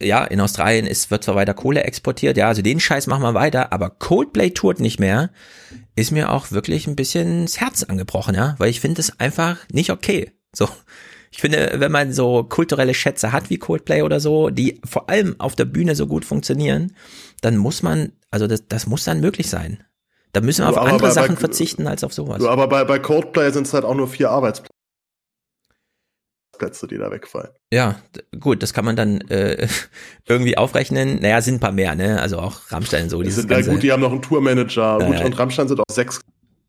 ja, 0.00 0.24
in 0.24 0.40
Australien 0.40 0.86
ist, 0.86 1.10
wird 1.10 1.24
zwar 1.24 1.36
weiter 1.36 1.54
Kohle 1.54 1.84
exportiert, 1.84 2.36
ja, 2.36 2.48
also 2.48 2.62
den 2.62 2.80
Scheiß 2.80 3.06
machen 3.06 3.22
wir 3.22 3.34
weiter, 3.34 3.72
aber 3.72 3.90
Coldplay 3.90 4.50
tourt 4.50 4.80
nicht 4.80 5.00
mehr, 5.00 5.30
ist 5.94 6.10
mir 6.10 6.30
auch 6.30 6.50
wirklich 6.50 6.86
ein 6.86 6.96
bisschen 6.96 7.46
das 7.46 7.60
Herz 7.60 7.82
angebrochen, 7.82 8.34
ja, 8.34 8.54
weil 8.58 8.68
ich 8.70 8.80
finde 8.80 9.00
es 9.00 9.18
einfach 9.20 9.58
nicht 9.72 9.90
okay. 9.90 10.32
So. 10.54 10.68
Ich 11.32 11.40
finde, 11.40 11.74
wenn 11.76 11.92
man 11.92 12.12
so 12.12 12.44
kulturelle 12.44 12.94
Schätze 12.94 13.32
hat 13.32 13.50
wie 13.50 13.58
Coldplay 13.58 14.02
oder 14.02 14.20
so, 14.20 14.48
die 14.48 14.80
vor 14.84 15.10
allem 15.10 15.34
auf 15.38 15.54
der 15.54 15.66
Bühne 15.66 15.94
so 15.94 16.06
gut 16.06 16.24
funktionieren, 16.24 16.94
dann 17.40 17.56
muss 17.56 17.82
man, 17.82 18.12
also 18.30 18.46
das, 18.46 18.66
das 18.68 18.86
muss 18.86 19.04
dann 19.04 19.20
möglich 19.20 19.48
sein. 19.50 19.82
Da 20.32 20.40
müssen 20.40 20.62
wir 20.64 20.68
auf 20.68 20.74
Du, 20.74 20.80
aber 20.80 20.90
andere 20.92 21.08
bei- 21.08 21.14
Sachen 21.14 21.34
bei- 21.36 21.40
verzichten 21.40 21.86
als 21.86 22.04
auf 22.04 22.12
sowas. 22.12 22.38
Du, 22.38 22.48
aber 22.48 22.68
bei, 22.68 22.84
bei 22.84 22.98
Coldplay 22.98 23.50
sind 23.50 23.66
es 23.66 23.72
halt 23.74 23.84
auch 23.84 23.94
nur 23.94 24.08
vier 24.08 24.30
Arbeitsplätze, 24.30 24.68
die 26.88 26.98
da 26.98 27.10
wegfallen. 27.10 27.50
Ja, 27.72 27.96
gut, 28.40 28.62
das 28.62 28.72
kann 28.74 28.84
man 28.84 28.96
dann 28.96 29.20
äh, 29.28 29.66
irgendwie 30.26 30.56
aufrechnen. 30.58 31.20
Naja, 31.20 31.40
sind 31.40 31.54
ein 31.56 31.60
paar 31.60 31.72
mehr, 31.72 31.94
ne? 31.94 32.20
Also 32.20 32.38
auch 32.38 32.70
Rammstein 32.70 33.08
so. 33.08 33.22
Die 33.22 33.30
sind, 33.30 33.48
ganze, 33.48 33.70
gut, 33.70 33.82
die 33.82 33.92
haben 33.92 34.00
noch 34.00 34.12
einen 34.12 34.22
Tourmanager. 34.22 34.98
Ja, 35.00 35.06
gut, 35.06 35.20
und 35.24 35.38
Rammstein 35.38 35.68
sind 35.68 35.80
auch 35.80 35.84
sechs. 35.90 36.20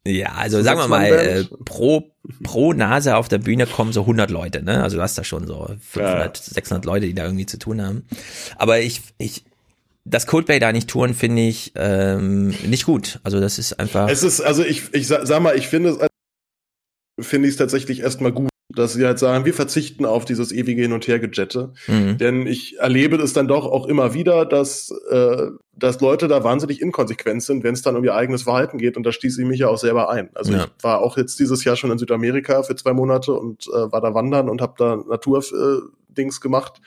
ja, 0.05 0.33
also 0.33 0.57
so 0.59 0.63
sagen 0.63 0.79
wir 0.79 0.87
mal, 0.87 1.05
äh, 1.05 1.43
pro, 1.65 2.11
pro 2.43 2.71
Nase 2.73 3.17
auf 3.17 3.27
der 3.27 3.39
Bühne 3.39 3.67
kommen 3.67 3.91
so 3.91 4.01
100 4.01 4.29
Leute, 4.31 4.61
ne? 4.63 4.81
Also 4.83 4.95
du 4.97 5.03
hast 5.03 5.17
da 5.17 5.23
schon 5.25 5.45
so 5.47 5.67
500, 5.89 6.37
Ja. 6.37 6.43
600 6.53 6.85
Leute, 6.85 7.05
die 7.05 7.13
da 7.13 7.25
irgendwie 7.25 7.45
zu 7.45 7.59
tun 7.59 7.81
haben. 7.81 8.05
Aber 8.55 8.79
ich, 8.79 9.01
ich, 9.17 9.43
das 10.09 10.25
Coldplay 10.27 10.59
da 10.59 10.71
nicht 10.71 10.89
touren, 10.89 11.13
finde 11.13 11.41
ich 11.43 11.73
ähm, 11.75 12.49
nicht 12.65 12.85
gut. 12.85 13.19
Also 13.23 13.39
das 13.39 13.59
ist 13.59 13.79
einfach. 13.79 14.09
Es 14.09 14.23
ist, 14.23 14.41
also 14.41 14.63
ich, 14.63 14.93
ich 14.93 15.07
sa- 15.07 15.25
sag 15.25 15.41
mal, 15.41 15.57
ich 15.57 15.67
finde 15.67 15.89
es, 15.89 17.27
finde 17.27 17.47
ich 17.47 17.53
es 17.53 17.57
tatsächlich 17.57 18.01
erstmal 18.01 18.31
gut, 18.31 18.49
dass 18.73 18.93
sie 18.93 19.05
halt 19.05 19.19
sagen, 19.19 19.45
wir 19.45 19.53
verzichten 19.53 20.05
auf 20.05 20.25
dieses 20.25 20.51
ewige 20.51 20.81
Hin- 20.81 20.93
und 20.93 21.07
Hergejette. 21.07 21.73
Mhm. 21.87 22.17
Denn 22.17 22.47
ich 22.47 22.77
erlebe 22.79 23.17
es 23.17 23.33
dann 23.33 23.47
doch 23.47 23.65
auch 23.65 23.87
immer 23.87 24.13
wieder, 24.13 24.45
dass, 24.45 24.91
äh, 25.09 25.47
dass 25.73 25.99
Leute 25.99 26.27
da 26.27 26.43
wahnsinnig 26.43 26.81
inkonsequent 26.81 27.43
sind, 27.43 27.63
wenn 27.63 27.73
es 27.73 27.81
dann 27.81 27.95
um 27.95 28.03
ihr 28.03 28.15
eigenes 28.15 28.43
Verhalten 28.43 28.77
geht. 28.77 28.95
Und 28.95 29.03
da 29.03 29.11
stieß 29.11 29.37
ich 29.39 29.45
mich 29.45 29.59
ja 29.59 29.67
auch 29.67 29.77
selber 29.77 30.09
ein. 30.09 30.29
Also 30.35 30.53
ja. 30.53 30.65
ich 30.65 30.83
war 30.83 30.99
auch 30.99 31.17
jetzt 31.17 31.39
dieses 31.39 31.63
Jahr 31.63 31.75
schon 31.75 31.91
in 31.91 31.97
Südamerika 31.97 32.63
für 32.63 32.75
zwei 32.75 32.93
Monate 32.93 33.33
und 33.33 33.67
äh, 33.67 33.91
war 33.91 34.01
da 34.01 34.13
wandern 34.13 34.47
und 34.47 34.61
habe 34.61 34.75
da 34.77 34.95
Naturdings 34.95 36.37
äh, 36.37 36.41
gemacht 36.41 36.81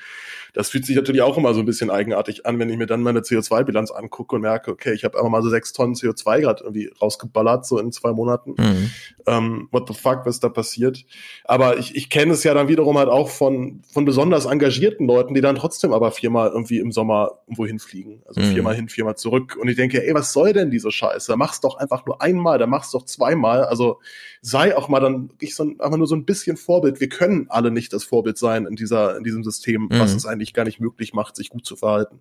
das 0.55 0.71
fühlt 0.71 0.87
sich 0.87 0.97
natürlich 0.97 1.23
auch 1.23 1.37
immer 1.37 1.55
so 1.55 1.61
ein 1.61 1.67
bisschen 1.67 1.91
eigenartig 1.91 2.47
an, 2.47 2.59
wenn 2.59 2.71
ich 2.71 2.77
mir 2.77 2.87
dann 2.87 3.03
meine 3.03 3.21
CO2-Bilanz 3.21 3.91
angucke 3.91 4.37
und 4.37 4.43
merke, 4.43 4.71
okay, 4.71 4.93
ich 4.93 5.05
habe 5.05 5.19
einfach 5.19 5.31
mal 5.31 5.43
so 5.43 5.51
sechs 5.51 5.73
Tonnen 5.73 5.95
CO2 5.95 6.41
gerade 6.41 6.65
irgendwie 6.65 6.91
rausgeballert, 7.01 7.67
so 7.67 7.79
in 7.79 7.93
zwei 7.93 8.13
Monaten. 8.13 8.55
Mhm. 8.59 8.91
Ähm, 9.27 9.69
what 9.71 9.89
the 9.89 9.95
fuck, 9.95 10.25
was 10.25 10.41
da 10.41 10.49
passiert? 10.49 11.05
Aber 11.45 11.79
ich, 11.79 11.95
ich 11.95 12.11
kenne 12.11 12.33
es 12.33 12.45
ja 12.45 12.55
dann 12.55 12.69
wiederum 12.69 12.99
halt 12.99 13.09
auch 13.09 13.29
von, 13.29 13.83
von 13.93 14.05
besonders 14.05 14.47
engagierten 14.47 15.07
Leuten, 15.07 15.35
die 15.35 15.41
dann 15.41 15.57
trotzdem 15.57 15.93
aber 15.93 16.11
viermal 16.13 16.51
irgendwie 16.51 16.79
im 16.79 16.93
Sommer 16.93 17.33
irgendwo 17.47 17.67
hinfliegen. 17.67 18.23
Also 18.27 18.41
mhm. 18.41 18.53
viermal 18.55 18.75
hin, 18.75 18.89
viermal 18.89 19.17
zurück. 19.17 19.57
Und 19.61 19.69
ich 19.69 19.77
denke, 19.77 20.07
ey, 20.07 20.15
was 20.15 20.33
soll 20.33 20.53
denn 20.53 20.71
diese 20.71 20.91
Scheiße? 20.91 21.37
Mach's 21.37 21.61
doch 21.61 21.77
einfach 21.77 22.07
nur 22.07 22.23
einmal, 22.23 22.59
dann 22.59 22.71
mach's 22.71 22.91
doch 22.91 23.05
zweimal. 23.05 23.65
Also 23.65 23.99
sei 24.43 24.77
auch 24.77 24.89
mal 24.89 25.01
dann 25.01 25.31
ich 25.39 25.55
so, 25.55 25.65
einfach 25.65 25.97
nur 25.97 26.07
so 26.07 26.15
ein 26.15 26.25
bisschen 26.25 26.57
Vorbild. 26.57 27.01
Wir 27.01 27.09
können 27.09 27.47
alle 27.51 27.71
nicht 27.71 27.93
das 27.93 28.05
Vorbild 28.05 28.39
sein 28.39 28.65
in 28.65 28.75
dieser, 28.75 29.17
in 29.17 29.25
diesem 29.25 29.45
System, 29.45 29.83
mhm. 29.83 29.99
was 29.99 30.15
es 30.15 30.25
eigentlich 30.25 30.55
gar 30.55 30.65
nicht 30.65 30.81
möglich 30.81 31.13
macht, 31.13 31.37
sich 31.37 31.51
gut 31.51 31.67
zu 31.67 31.77
verhalten. 31.77 32.21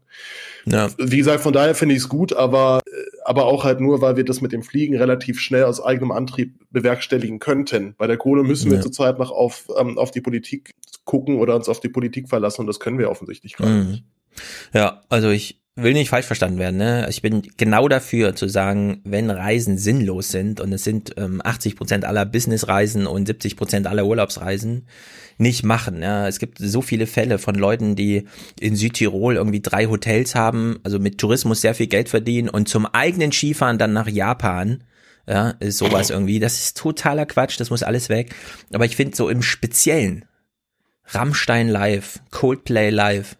Ja. 0.66 0.90
Wie 0.98 1.18
gesagt, 1.18 1.42
von 1.42 1.54
daher 1.54 1.76
finde 1.76 1.96
ich 1.96 2.02
es 2.02 2.10
gut, 2.10 2.34
aber, 2.34 2.82
aber 3.24 3.46
auch 3.46 3.64
halt 3.64 3.80
nur, 3.80 4.02
weil 4.02 4.18
wir 4.18 4.26
das 4.26 4.42
mit 4.42 4.52
dem 4.52 4.64
Fliegen 4.64 4.98
relativ 4.98 5.40
schnell 5.40 5.64
aus 5.64 5.82
eigenem 5.82 6.12
Antrieb 6.12 6.56
bewerkstelligen 6.72 7.40
könnten. 7.40 7.96
Bei 7.98 8.08
der 8.08 8.18
Kohle 8.18 8.44
müssen 8.44 8.70
wir 8.70 8.78
ja. 8.78 8.84
zurzeit 8.84 9.18
noch 9.18 9.32
auf, 9.32 9.68
ähm, 9.80 9.98
auf 9.98 10.12
die 10.12 10.22
Politik 10.22 10.72
gucken 11.06 11.40
oder 11.40 11.56
uns 11.56 11.70
auf 11.70 11.80
die 11.80 11.90
Politik 11.90 12.28
verlassen 12.28 12.62
und 12.62 12.68
das 12.68 12.80
können 12.80 13.00
wir 13.00 13.10
offensichtlich 13.10 13.56
gerade 13.56 13.72
mhm. 13.72 13.90
nicht. 13.90 14.04
Ja, 14.74 15.02
also 15.10 15.30
ich 15.30 15.60
will 15.84 15.94
nicht 15.94 16.10
falsch 16.10 16.26
verstanden 16.26 16.60
werden. 16.60 16.78
Ne? 16.78 17.08
Ich 17.10 17.22
bin 17.22 17.42
genau 17.58 17.88
dafür 17.88 18.36
zu 18.36 18.48
sagen, 18.48 19.02
wenn 19.04 19.30
Reisen 19.30 19.78
sinnlos 19.78 20.30
sind 20.30 20.60
und 20.60 20.74
es 20.74 20.84
sind 20.84 21.14
ähm, 21.18 21.42
80 21.44 21.76
Prozent 21.76 22.06
aller 22.06 22.26
Businessreisen 22.26 23.08
und 23.08 23.28
70 23.28 23.56
Prozent 23.56 23.88
aller 23.88 24.06
Urlaubsreisen, 24.06 24.88
nicht 25.38 25.64
machen. 25.64 26.02
Ja? 26.02 26.28
Es 26.28 26.40
gibt 26.40 26.58
so 26.60 26.82
viele 26.82 27.08
Fälle 27.08 27.40
von 27.40 27.56
Leuten, 27.56 27.96
die 27.96 28.28
in 28.60 28.76
Südtirol 28.76 29.36
irgendwie 29.36 29.62
drei 29.62 29.88
Hotels 29.88 30.36
haben, 30.36 30.80
also 30.84 31.00
mit 31.00 31.18
Tourismus 31.18 31.62
sehr 31.62 31.76
viel 31.76 31.88
Geld 31.88 32.10
verdienen 32.10 32.50
und 32.50 32.68
zum 32.68 32.86
eigenen 32.86 33.32
Skifahren 33.32 33.78
dann 33.78 33.94
nach 33.94 34.08
Japan. 34.08 34.84
Ja, 35.28 35.52
ist 35.60 35.78
sowas 35.78 36.10
irgendwie. 36.10 36.40
Das 36.40 36.58
ist 36.58 36.76
totaler 36.76 37.28
Quatsch, 37.28 37.60
das 37.60 37.70
muss 37.70 37.84
alles 37.84 38.10
weg. 38.10 38.34
Aber 38.74 38.86
ich 38.86 38.96
finde 38.96 39.16
so 39.16 39.30
im 39.30 39.44
Speziellen, 39.44 40.26
Rammstein 41.06 41.70
live, 41.70 42.20
Coldplay 42.32 42.90
live, 42.90 43.36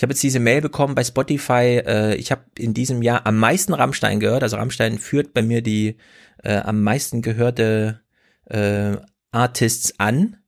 ich 0.00 0.02
habe 0.02 0.14
jetzt 0.14 0.22
diese 0.22 0.40
Mail 0.40 0.62
bekommen 0.62 0.94
bei 0.94 1.04
Spotify. 1.04 1.82
Äh, 1.86 2.14
ich 2.14 2.30
habe 2.30 2.40
in 2.56 2.72
diesem 2.72 3.02
Jahr 3.02 3.26
am 3.26 3.36
meisten 3.36 3.74
Rammstein 3.74 4.18
gehört. 4.18 4.42
Also 4.42 4.56
Rammstein 4.56 4.98
führt 4.98 5.34
bei 5.34 5.42
mir 5.42 5.60
die 5.60 5.98
äh, 6.42 6.56
am 6.56 6.82
meisten 6.82 7.20
gehörte 7.20 8.00
äh, 8.46 8.96
Artists 9.30 10.00
an. 10.00 10.38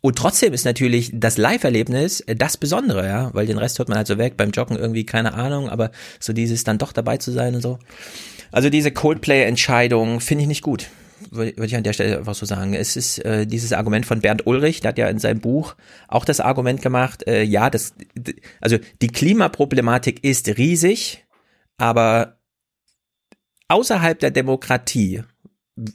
Und 0.00 0.18
trotzdem 0.18 0.52
ist 0.52 0.64
natürlich 0.64 1.12
das 1.14 1.38
Live-Erlebnis 1.38 2.18
äh, 2.22 2.34
das 2.34 2.56
Besondere, 2.56 3.06
ja, 3.06 3.32
weil 3.32 3.46
den 3.46 3.58
Rest 3.58 3.78
hört 3.78 3.88
man 3.88 3.96
halt 3.96 4.08
so 4.08 4.18
weg, 4.18 4.36
beim 4.36 4.50
Joggen 4.50 4.76
irgendwie 4.76 5.06
keine 5.06 5.34
Ahnung, 5.34 5.68
aber 5.68 5.92
so 6.18 6.32
dieses 6.32 6.64
dann 6.64 6.78
doch 6.78 6.90
dabei 6.90 7.16
zu 7.18 7.30
sein 7.30 7.54
und 7.54 7.60
so. 7.60 7.78
Also 8.50 8.70
diese 8.70 8.90
Coldplay-Entscheidung 8.90 10.18
finde 10.18 10.42
ich 10.42 10.48
nicht 10.48 10.62
gut 10.62 10.88
würde 11.30 11.66
ich 11.66 11.76
an 11.76 11.82
der 11.82 11.92
Stelle 11.92 12.18
einfach 12.18 12.34
so 12.34 12.46
sagen. 12.46 12.74
Es 12.74 12.96
ist 12.96 13.18
äh, 13.24 13.46
dieses 13.46 13.72
Argument 13.72 14.06
von 14.06 14.20
Bernd 14.20 14.46
Ulrich, 14.46 14.80
der 14.80 14.90
hat 14.90 14.98
ja 14.98 15.08
in 15.08 15.18
seinem 15.18 15.40
Buch 15.40 15.74
auch 16.08 16.24
das 16.24 16.40
Argument 16.40 16.82
gemacht, 16.82 17.26
äh, 17.26 17.42
ja, 17.42 17.70
das, 17.70 17.94
also 18.60 18.78
die 19.02 19.08
Klimaproblematik 19.08 20.24
ist 20.24 20.48
riesig, 20.56 21.26
aber 21.76 22.38
außerhalb 23.68 24.18
der 24.18 24.30
Demokratie 24.30 25.22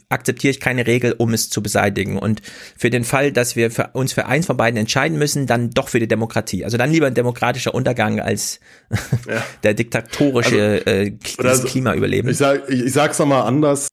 akzeptiere 0.09 0.51
ich 0.51 0.59
keine 0.59 0.87
Regel, 0.87 1.13
um 1.17 1.33
es 1.33 1.49
zu 1.49 1.61
beseitigen. 1.61 2.17
Und 2.17 2.41
für 2.75 2.89
den 2.89 3.03
Fall, 3.03 3.31
dass 3.31 3.55
wir 3.55 3.69
für 3.69 3.89
uns 3.93 4.13
für 4.13 4.25
eins 4.25 4.47
von 4.47 4.57
beiden 4.57 4.79
entscheiden 4.79 5.17
müssen, 5.17 5.45
dann 5.45 5.69
doch 5.69 5.89
für 5.89 5.99
die 5.99 6.07
Demokratie. 6.07 6.65
Also 6.65 6.77
dann 6.77 6.91
lieber 6.91 7.07
ein 7.07 7.13
demokratischer 7.13 7.75
Untergang 7.75 8.19
als 8.19 8.59
ja. 9.27 9.43
der 9.63 9.75
diktatorische 9.75 10.81
also, 10.85 11.65
äh, 11.67 11.67
Klimaüberleben. 11.67 12.31
Ich, 12.31 12.37
sag, 12.37 12.67
ich, 12.69 12.85
ich 12.85 12.93
sag's 12.93 13.19
nochmal 13.19 13.43
anders 13.43 13.89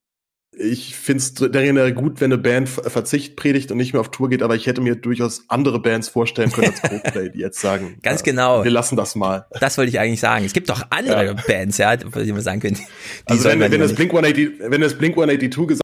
ich 0.55 0.95
finde 0.97 1.19
es 1.19 1.35
darin 1.35 1.95
gut, 1.95 2.21
wenn 2.21 2.33
eine 2.33 2.41
Band 2.41 2.69
Verzicht 2.69 3.37
predigt 3.37 3.71
und 3.71 3.79
nicht 3.79 3.95
mehr 3.95 4.01
auf 4.01 4.11
Tour 4.11 4.29
geht, 4.29 4.43
aber 4.43 4.55
ich 4.55 4.67
hätte 4.67 4.83
mir 4.83 4.97
durchaus 4.97 5.45
andere 5.49 5.81
Bands 5.81 6.09
vorstellen 6.09 6.53
können 6.53 6.69
als 6.69 6.83
Coldplay, 6.83 7.31
die 7.31 7.39
jetzt 7.39 7.61
sagen, 7.61 7.99
ganz 8.03 8.21
ja, 8.21 8.25
genau, 8.25 8.65
wir 8.65 8.71
lassen 8.71 8.97
das 8.97 9.15
mal. 9.15 9.47
Das 9.61 9.79
wollte 9.79 9.89
ich 9.89 9.99
eigentlich 9.99 10.21
sagen. 10.21 10.45
Es 10.45 10.53
gibt 10.53 10.69
doch 10.69 10.83
andere 10.91 11.27
ja. 11.27 11.33
Bands, 11.33 11.79
ja, 11.79 11.97
die 11.97 12.33
man 12.33 12.43
sagen 12.43 12.61
können. 12.61 12.79
also 13.25 13.49
wenn, 13.49 13.61
wenn 13.61 13.81
das 13.81 13.95
Blink 13.95 14.11
180, 14.13 14.61
wenn 14.71 14.81
das 14.81 14.95
Blink 14.95 15.15
182 15.17 15.69
gesagt 15.69 15.83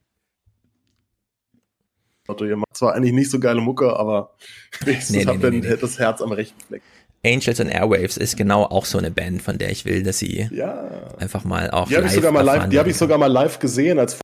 ihr 2.43 2.57
macht 2.57 2.77
zwar 2.77 2.95
eigentlich 2.95 3.15
nicht 3.15 3.31
so 3.31 3.41
geile 3.41 3.61
Mucke, 3.63 3.97
aber 3.97 4.35
wenigstens 4.85 5.17
nee, 5.17 5.25
nee, 5.25 5.31
habt 5.31 5.43
nee, 5.43 5.61
nee, 5.61 5.77
das 5.81 5.99
Herz 5.99 6.21
am 6.21 6.31
rechten 6.31 6.61
Fleck. 6.61 6.83
Angels 7.25 7.59
and 7.59 7.73
Airwaves 7.73 8.17
ist 8.17 8.37
genau 8.37 8.65
auch 8.65 8.85
so 8.85 8.99
eine 8.99 9.11
Band, 9.11 9.43
von 9.43 9.59
der 9.59 9.71
ich 9.71 9.85
will, 9.85 10.03
dass 10.03 10.19
sie 10.19 10.49
ja. 10.53 11.09
einfach 11.19 11.45
mal 11.45 11.71
auch 11.71 11.89
die 11.89 11.97
habe 11.97 12.07
ich 12.07 12.13
sogar 12.13 12.31
mal 12.31 12.43
live, 12.43 12.69
die 12.69 12.79
habe 12.79 12.91
ich 12.91 12.97
sogar 12.97 13.19
mal 13.19 13.27
live 13.27 13.59
gesehen 13.59 13.99
als 13.99 14.19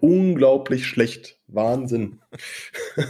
unglaublich 0.00 0.86
schlecht. 0.86 1.38
Wahnsinn. 1.46 2.20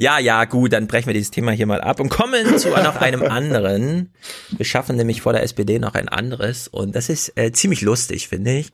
Ja, 0.00 0.20
ja, 0.20 0.44
gut, 0.44 0.72
dann 0.72 0.86
brechen 0.86 1.08
wir 1.08 1.14
dieses 1.14 1.32
Thema 1.32 1.50
hier 1.50 1.66
mal 1.66 1.80
ab 1.80 1.98
und 1.98 2.08
kommen 2.08 2.56
zu 2.58 2.68
noch 2.68 2.96
einem 2.96 3.22
anderen. 3.22 4.12
Wir 4.56 4.64
schaffen 4.64 4.96
nämlich 4.96 5.22
vor 5.22 5.32
der 5.32 5.42
SPD 5.42 5.80
noch 5.80 5.94
ein 5.94 6.08
anderes 6.08 6.68
und 6.68 6.94
das 6.94 7.08
ist 7.08 7.36
äh, 7.36 7.50
ziemlich 7.50 7.80
lustig, 7.80 8.28
finde 8.28 8.58
ich. 8.58 8.72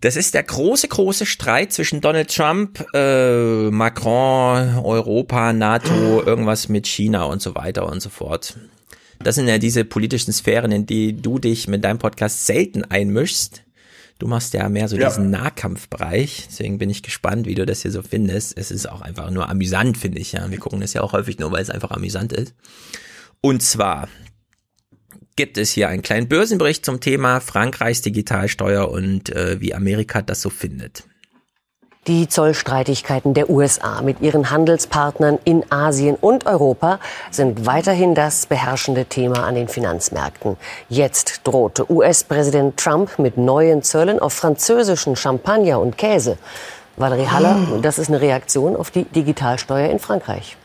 Das 0.00 0.14
ist 0.14 0.34
der 0.34 0.44
große, 0.44 0.86
große 0.86 1.26
Streit 1.26 1.72
zwischen 1.72 2.00
Donald 2.00 2.34
Trump, 2.34 2.84
äh, 2.94 3.70
Macron, 3.70 4.78
Europa, 4.78 5.52
NATO, 5.52 6.22
irgendwas 6.24 6.68
mit 6.68 6.86
China 6.86 7.24
und 7.24 7.42
so 7.42 7.56
weiter 7.56 7.86
und 7.86 8.00
so 8.00 8.10
fort. 8.10 8.56
Das 9.18 9.34
sind 9.34 9.48
ja 9.48 9.58
diese 9.58 9.84
politischen 9.84 10.32
Sphären, 10.32 10.72
in 10.72 10.86
die 10.86 11.20
du 11.20 11.38
dich 11.38 11.68
mit 11.68 11.84
deinem 11.84 11.98
Podcast 11.98 12.46
selten 12.46 12.84
einmischst. 12.84 13.62
Du 14.20 14.26
machst 14.26 14.52
ja 14.52 14.68
mehr 14.68 14.86
so 14.86 14.96
ja. 14.96 15.08
diesen 15.08 15.30
Nahkampfbereich, 15.30 16.44
deswegen 16.50 16.76
bin 16.76 16.90
ich 16.90 17.02
gespannt, 17.02 17.46
wie 17.46 17.54
du 17.54 17.64
das 17.64 17.80
hier 17.80 17.90
so 17.90 18.02
findest. 18.02 18.56
Es 18.56 18.70
ist 18.70 18.86
auch 18.86 19.00
einfach 19.00 19.30
nur 19.30 19.48
amüsant, 19.48 19.96
finde 19.96 20.18
ich. 20.18 20.32
Ja, 20.32 20.50
wir 20.50 20.58
gucken 20.58 20.82
das 20.82 20.92
ja 20.92 21.00
auch 21.00 21.14
häufig 21.14 21.38
nur, 21.38 21.50
weil 21.52 21.62
es 21.62 21.70
einfach 21.70 21.90
amüsant 21.90 22.34
ist. 22.34 22.54
Und 23.40 23.62
zwar 23.62 24.08
gibt 25.36 25.56
es 25.56 25.72
hier 25.72 25.88
einen 25.88 26.02
kleinen 26.02 26.28
Börsenbericht 26.28 26.84
zum 26.84 27.00
Thema 27.00 27.40
Frankreichs 27.40 28.02
Digitalsteuer 28.02 28.90
und 28.90 29.30
äh, 29.30 29.58
wie 29.62 29.74
Amerika 29.74 30.20
das 30.20 30.42
so 30.42 30.50
findet. 30.50 31.04
Die 32.06 32.28
Zollstreitigkeiten 32.28 33.34
der 33.34 33.50
USA 33.50 34.00
mit 34.00 34.22
ihren 34.22 34.50
Handelspartnern 34.50 35.38
in 35.44 35.70
Asien 35.70 36.16
und 36.18 36.46
Europa 36.46 36.98
sind 37.30 37.66
weiterhin 37.66 38.14
das 38.14 38.46
beherrschende 38.46 39.04
Thema 39.04 39.44
an 39.44 39.54
den 39.54 39.68
Finanzmärkten. 39.68 40.56
Jetzt 40.88 41.42
drohte 41.44 41.92
US-Präsident 41.92 42.78
Trump 42.78 43.18
mit 43.18 43.36
neuen 43.36 43.82
Zöllen 43.82 44.18
auf 44.18 44.32
französischen 44.32 45.14
Champagner 45.14 45.78
und 45.78 45.98
Käse. 45.98 46.38
Valerie 46.96 47.28
Haller, 47.28 47.58
das 47.82 47.98
ist 47.98 48.08
eine 48.08 48.22
Reaktion 48.22 48.76
auf 48.76 48.90
die 48.90 49.04
Digitalsteuer 49.04 49.90
in 49.90 49.98
Frankreich. 49.98 50.56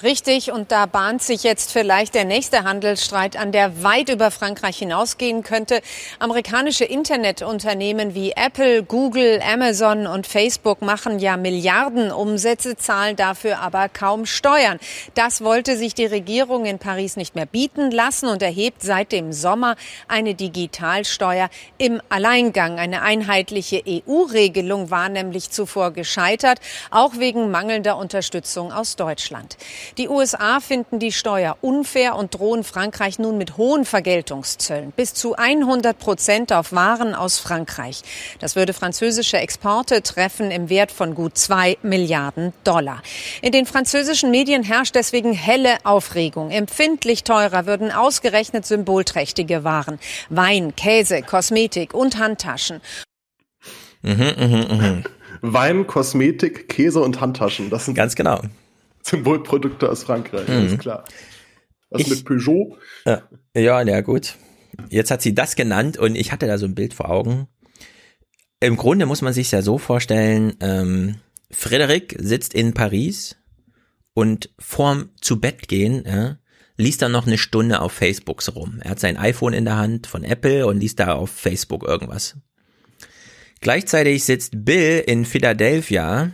Richtig, 0.00 0.52
und 0.52 0.70
da 0.70 0.86
bahnt 0.86 1.24
sich 1.24 1.42
jetzt 1.42 1.72
vielleicht 1.72 2.14
der 2.14 2.24
nächste 2.24 2.62
Handelsstreit 2.62 3.36
an, 3.36 3.50
der 3.50 3.82
weit 3.82 4.10
über 4.10 4.30
Frankreich 4.30 4.78
hinausgehen 4.78 5.42
könnte. 5.42 5.80
Amerikanische 6.20 6.84
Internetunternehmen 6.84 8.14
wie 8.14 8.30
Apple, 8.30 8.84
Google, 8.84 9.42
Amazon 9.42 10.06
und 10.06 10.28
Facebook 10.28 10.82
machen 10.82 11.18
ja 11.18 11.36
Milliarden 11.36 12.12
Umsätze, 12.12 12.76
zahlen 12.76 13.16
dafür 13.16 13.58
aber 13.58 13.88
kaum 13.88 14.24
Steuern. 14.24 14.78
Das 15.14 15.42
wollte 15.42 15.76
sich 15.76 15.96
die 15.96 16.06
Regierung 16.06 16.64
in 16.64 16.78
Paris 16.78 17.16
nicht 17.16 17.34
mehr 17.34 17.46
bieten 17.46 17.90
lassen 17.90 18.28
und 18.28 18.40
erhebt 18.40 18.82
seit 18.82 19.10
dem 19.10 19.32
Sommer 19.32 19.74
eine 20.06 20.36
Digitalsteuer 20.36 21.50
im 21.76 22.00
Alleingang. 22.08 22.78
Eine 22.78 23.02
einheitliche 23.02 23.82
EU-Regelung 23.84 24.92
war 24.92 25.08
nämlich 25.08 25.50
zuvor 25.50 25.90
gescheitert, 25.90 26.60
auch 26.92 27.18
wegen 27.18 27.50
mangelnder 27.50 27.96
Unterstützung 27.96 28.72
aus 28.72 28.94
Deutschland. 28.94 29.56
Die 29.96 30.08
USA 30.08 30.60
finden 30.60 30.98
die 30.98 31.12
Steuer 31.12 31.56
unfair 31.60 32.16
und 32.16 32.34
drohen 32.34 32.64
Frankreich 32.64 33.18
nun 33.18 33.38
mit 33.38 33.56
hohen 33.56 33.84
Vergeltungszöllen. 33.84 34.92
Bis 34.92 35.14
zu 35.14 35.34
100 35.34 35.98
Prozent 35.98 36.52
auf 36.52 36.72
Waren 36.72 37.14
aus 37.14 37.38
Frankreich. 37.38 38.02
Das 38.40 38.56
würde 38.56 38.72
französische 38.72 39.38
Exporte 39.38 40.02
treffen 40.02 40.50
im 40.50 40.68
Wert 40.68 40.92
von 40.92 41.14
gut 41.14 41.38
zwei 41.38 41.78
Milliarden 41.82 42.52
Dollar. 42.64 43.02
In 43.40 43.52
den 43.52 43.66
französischen 43.66 44.30
Medien 44.30 44.62
herrscht 44.62 44.94
deswegen 44.94 45.32
helle 45.32 45.78
Aufregung. 45.84 46.50
Empfindlich 46.50 47.24
teurer 47.24 47.66
würden 47.66 47.90
ausgerechnet 47.90 48.66
symbolträchtige 48.66 49.64
Waren. 49.64 49.98
Wein, 50.28 50.74
Käse, 50.76 51.22
Kosmetik 51.22 51.94
und 51.94 52.18
Handtaschen. 52.18 52.80
Mhm, 54.02 54.32
mh, 54.38 54.74
mh. 54.74 55.02
Wein, 55.40 55.86
Kosmetik, 55.86 56.68
Käse 56.68 57.00
und 57.00 57.20
Handtaschen. 57.20 57.70
Das 57.70 57.84
sind 57.84 57.94
ganz 57.94 58.14
genau 58.14 58.40
Symbolprodukte 59.08 59.88
aus 59.88 60.02
Frankreich, 60.04 60.48
Mhm. 60.48 60.66
ist 60.66 60.78
klar. 60.78 61.04
Was 61.90 62.02
Ich- 62.02 62.10
mit 62.10 62.24
Peugeot? 62.24 62.76
Ja, 63.06 63.22
ja, 63.54 63.82
ja, 63.82 64.00
gut. 64.02 64.34
Jetzt 64.90 65.10
hat 65.10 65.22
sie 65.22 65.34
das 65.34 65.56
genannt 65.56 65.96
und 65.96 66.14
ich 66.14 66.30
hatte 66.32 66.46
da 66.46 66.58
so 66.58 66.66
ein 66.66 66.74
Bild 66.74 66.94
vor 66.94 67.08
Augen. 67.10 67.48
Im 68.60 68.76
Grunde 68.76 69.06
muss 69.06 69.22
man 69.22 69.32
sich 69.32 69.50
ja 69.50 69.62
so 69.62 69.78
vorstellen, 69.78 70.54
ähm, 70.60 71.16
Frederik 71.50 72.16
sitzt 72.18 72.52
in 72.54 72.74
Paris 72.74 73.36
und 74.14 74.50
vorm 74.58 75.10
zu 75.20 75.40
Bett 75.40 75.68
gehen, 75.68 76.04
ja, 76.06 76.38
liest 76.76 77.02
dann 77.02 77.12
noch 77.12 77.26
eine 77.26 77.38
Stunde 77.38 77.80
auf 77.80 77.92
Facebook 77.92 78.42
so 78.42 78.52
rum. 78.52 78.80
Er 78.82 78.90
hat 78.90 79.00
sein 79.00 79.16
iPhone 79.16 79.52
in 79.54 79.64
der 79.64 79.76
Hand 79.76 80.06
von 80.06 80.22
Apple 80.24 80.66
und 80.66 80.80
liest 80.80 81.00
da 81.00 81.14
auf 81.14 81.30
Facebook 81.30 81.84
irgendwas. 81.84 82.36
Gleichzeitig 83.60 84.24
sitzt 84.24 84.64
Bill 84.64 85.02
in 85.06 85.24
Philadelphia 85.24 86.30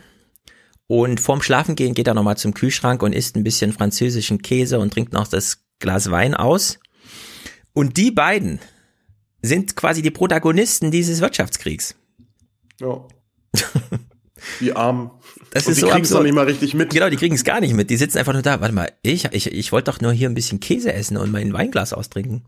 und 0.87 1.20
vorm 1.20 1.43
Schlafengehen 1.43 1.95
geht 1.95 2.07
er 2.07 2.14
nochmal 2.14 2.37
zum 2.37 2.55
Kühlschrank 2.55 3.03
und 3.03 3.14
isst 3.14 3.37
ein 3.37 3.45
bisschen 3.45 3.72
französischen 3.72 4.43
Käse 4.43 4.78
und 4.78 4.93
trinkt 4.93 5.12
noch 5.12 5.26
das 5.26 5.64
Glas 5.78 6.11
Wein 6.11 6.35
aus. 6.35 6.78
Und 7.72 7.97
die 7.97 8.11
beiden 8.11 8.61
sind 9.43 9.76
quasi 9.76 10.03
die 10.03 10.11
Protagonisten 10.11 10.91
dieses 10.91 11.20
Wirtschaftskriegs. 11.20 11.95
Ja. 12.80 13.07
Die 14.61 14.74
Armen. 14.74 15.11
Das 15.53 15.66
Und 15.66 15.72
ist 15.72 15.76
die 15.76 15.80
so 15.82 15.87
kriegen's 15.89 16.09
absurd. 16.09 16.20
noch 16.20 16.24
nicht 16.24 16.35
mal 16.35 16.45
richtig 16.45 16.74
mit. 16.74 16.91
Genau, 16.91 17.09
die 17.09 17.16
kriegen 17.16 17.35
es 17.35 17.45
gar 17.45 17.61
nicht 17.61 17.72
mit. 17.74 17.89
Die 17.89 17.97
sitzen 17.97 18.18
einfach 18.18 18.32
nur 18.35 18.43
da. 18.43 18.61
Warte 18.61 18.74
mal, 18.74 18.93
ich, 19.03 19.24
ich, 19.32 19.47
ich 19.53 19.72
wollte 19.72 19.91
doch 19.91 20.01
nur 20.01 20.12
hier 20.12 20.28
ein 20.28 20.35
bisschen 20.35 20.61
Käse 20.61 20.93
essen 20.93 21.16
und 21.16 21.32
mein 21.32 21.53
Weinglas 21.53 21.93
austrinken. 21.93 22.45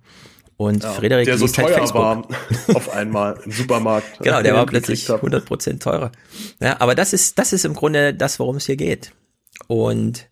Und 0.57 0.83
Ja, 0.83 0.93
Frederik 0.93 1.27
der 1.27 1.37
so 1.37 1.47
halt 1.47 1.55
teuer 1.55 1.79
Facebook. 1.79 2.01
war 2.03 2.27
auf 2.75 2.93
einmal 2.95 3.39
im 3.45 3.53
Supermarkt. 3.53 4.07
Genau, 4.21 4.43
der 4.43 4.53
den 4.53 4.55
war 4.55 4.67
plötzlich 4.67 5.09
hab. 5.09 5.23
100% 5.23 5.81
teurer. 5.81 6.13
Ja, 6.61 6.81
aber 6.81 6.95
das 6.95 7.13
ist, 7.13 7.39
das 7.39 7.53
ist 7.53 7.65
im 7.65 7.75
Grunde 7.75 8.15
das, 8.15 8.39
worum 8.39 8.57
es 8.57 8.67
hier 8.67 8.77
geht. 8.77 9.13
Und 9.67 10.29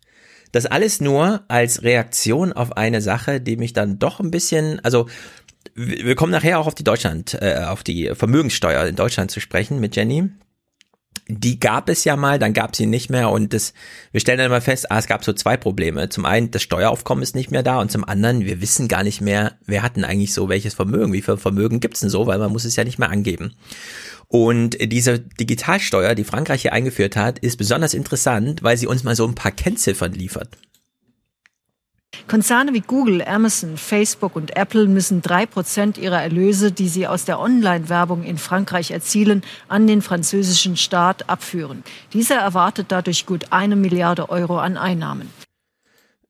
das 0.51 0.65
alles 0.65 1.01
nur 1.01 1.43
als 1.47 1.83
Reaktion 1.83 2.53
auf 2.53 2.77
eine 2.77 3.01
Sache, 3.01 3.41
die 3.41 3.57
mich 3.57 3.73
dann 3.73 3.99
doch 3.99 4.19
ein 4.19 4.31
bisschen, 4.31 4.79
also 4.83 5.07
wir 5.75 6.05
wir 6.05 6.15
kommen 6.15 6.31
nachher 6.31 6.59
auch 6.59 6.67
auf 6.67 6.75
die 6.75 6.83
Deutschland, 6.83 7.37
äh, 7.41 7.65
auf 7.67 7.83
die 7.83 8.11
Vermögenssteuer 8.13 8.85
in 8.85 8.95
Deutschland 8.95 9.31
zu 9.31 9.39
sprechen 9.39 9.79
mit 9.79 9.95
Jenny. 9.95 10.29
Die 11.27 11.59
gab 11.59 11.89
es 11.89 12.03
ja 12.03 12.15
mal, 12.15 12.37
dann 12.37 12.53
gab 12.53 12.75
sie 12.75 12.85
nicht 12.85 13.09
mehr 13.09 13.29
und 13.29 13.53
das, 13.53 13.73
wir 14.11 14.21
stellen 14.21 14.37
dann 14.37 14.51
mal 14.51 14.61
fest, 14.61 14.91
ah, 14.91 14.99
es 14.99 15.07
gab 15.07 15.23
so 15.23 15.33
zwei 15.33 15.57
Probleme. 15.57 16.09
Zum 16.09 16.25
einen, 16.25 16.51
das 16.51 16.61
Steueraufkommen 16.61 17.23
ist 17.23 17.35
nicht 17.35 17.51
mehr 17.51 17.63
da 17.63 17.79
und 17.79 17.91
zum 17.91 18.03
anderen, 18.03 18.45
wir 18.45 18.61
wissen 18.61 18.87
gar 18.87 19.03
nicht 19.03 19.21
mehr, 19.21 19.53
wer 19.65 19.81
hat 19.81 19.95
denn 19.95 20.05
eigentlich 20.05 20.33
so 20.33 20.49
welches 20.49 20.75
Vermögen, 20.75 21.13
wie 21.13 21.21
viel 21.21 21.37
Vermögen 21.37 21.79
gibt's 21.79 22.01
denn 22.01 22.09
so, 22.09 22.27
weil 22.27 22.37
man 22.37 22.51
muss 22.51 22.65
es 22.65 22.75
ja 22.75 22.83
nicht 22.83 22.99
mehr 22.99 23.09
angeben. 23.09 23.53
Und 24.27 24.77
diese 24.79 25.19
Digitalsteuer, 25.19 26.15
die 26.15 26.23
Frankreich 26.23 26.63
hier 26.63 26.73
eingeführt 26.73 27.15
hat, 27.15 27.39
ist 27.39 27.57
besonders 27.57 27.93
interessant, 27.93 28.63
weil 28.63 28.77
sie 28.77 28.87
uns 28.87 29.03
mal 29.03 29.15
so 29.15 29.27
ein 29.27 29.35
paar 29.35 29.51
Kennziffern 29.51 30.13
liefert. 30.13 30.57
Konzerne 32.27 32.73
wie 32.73 32.81
Google, 32.81 33.21
Amazon, 33.21 33.77
Facebook 33.77 34.35
und 34.35 34.55
Apple 34.55 34.87
müssen 34.87 35.21
drei 35.21 35.45
Prozent 35.45 35.97
ihrer 35.97 36.21
Erlöse, 36.21 36.71
die 36.71 36.87
sie 36.87 37.07
aus 37.07 37.25
der 37.25 37.39
Online-Werbung 37.39 38.23
in 38.23 38.37
Frankreich 38.37 38.91
erzielen, 38.91 39.41
an 39.67 39.87
den 39.87 40.01
französischen 40.01 40.77
Staat 40.77 41.29
abführen. 41.29 41.83
Dieser 42.13 42.35
erwartet 42.35 42.87
dadurch 42.89 43.25
gut 43.25 43.45
eine 43.51 43.75
Milliarde 43.75 44.29
Euro 44.29 44.57
an 44.57 44.77
Einnahmen. 44.77 45.29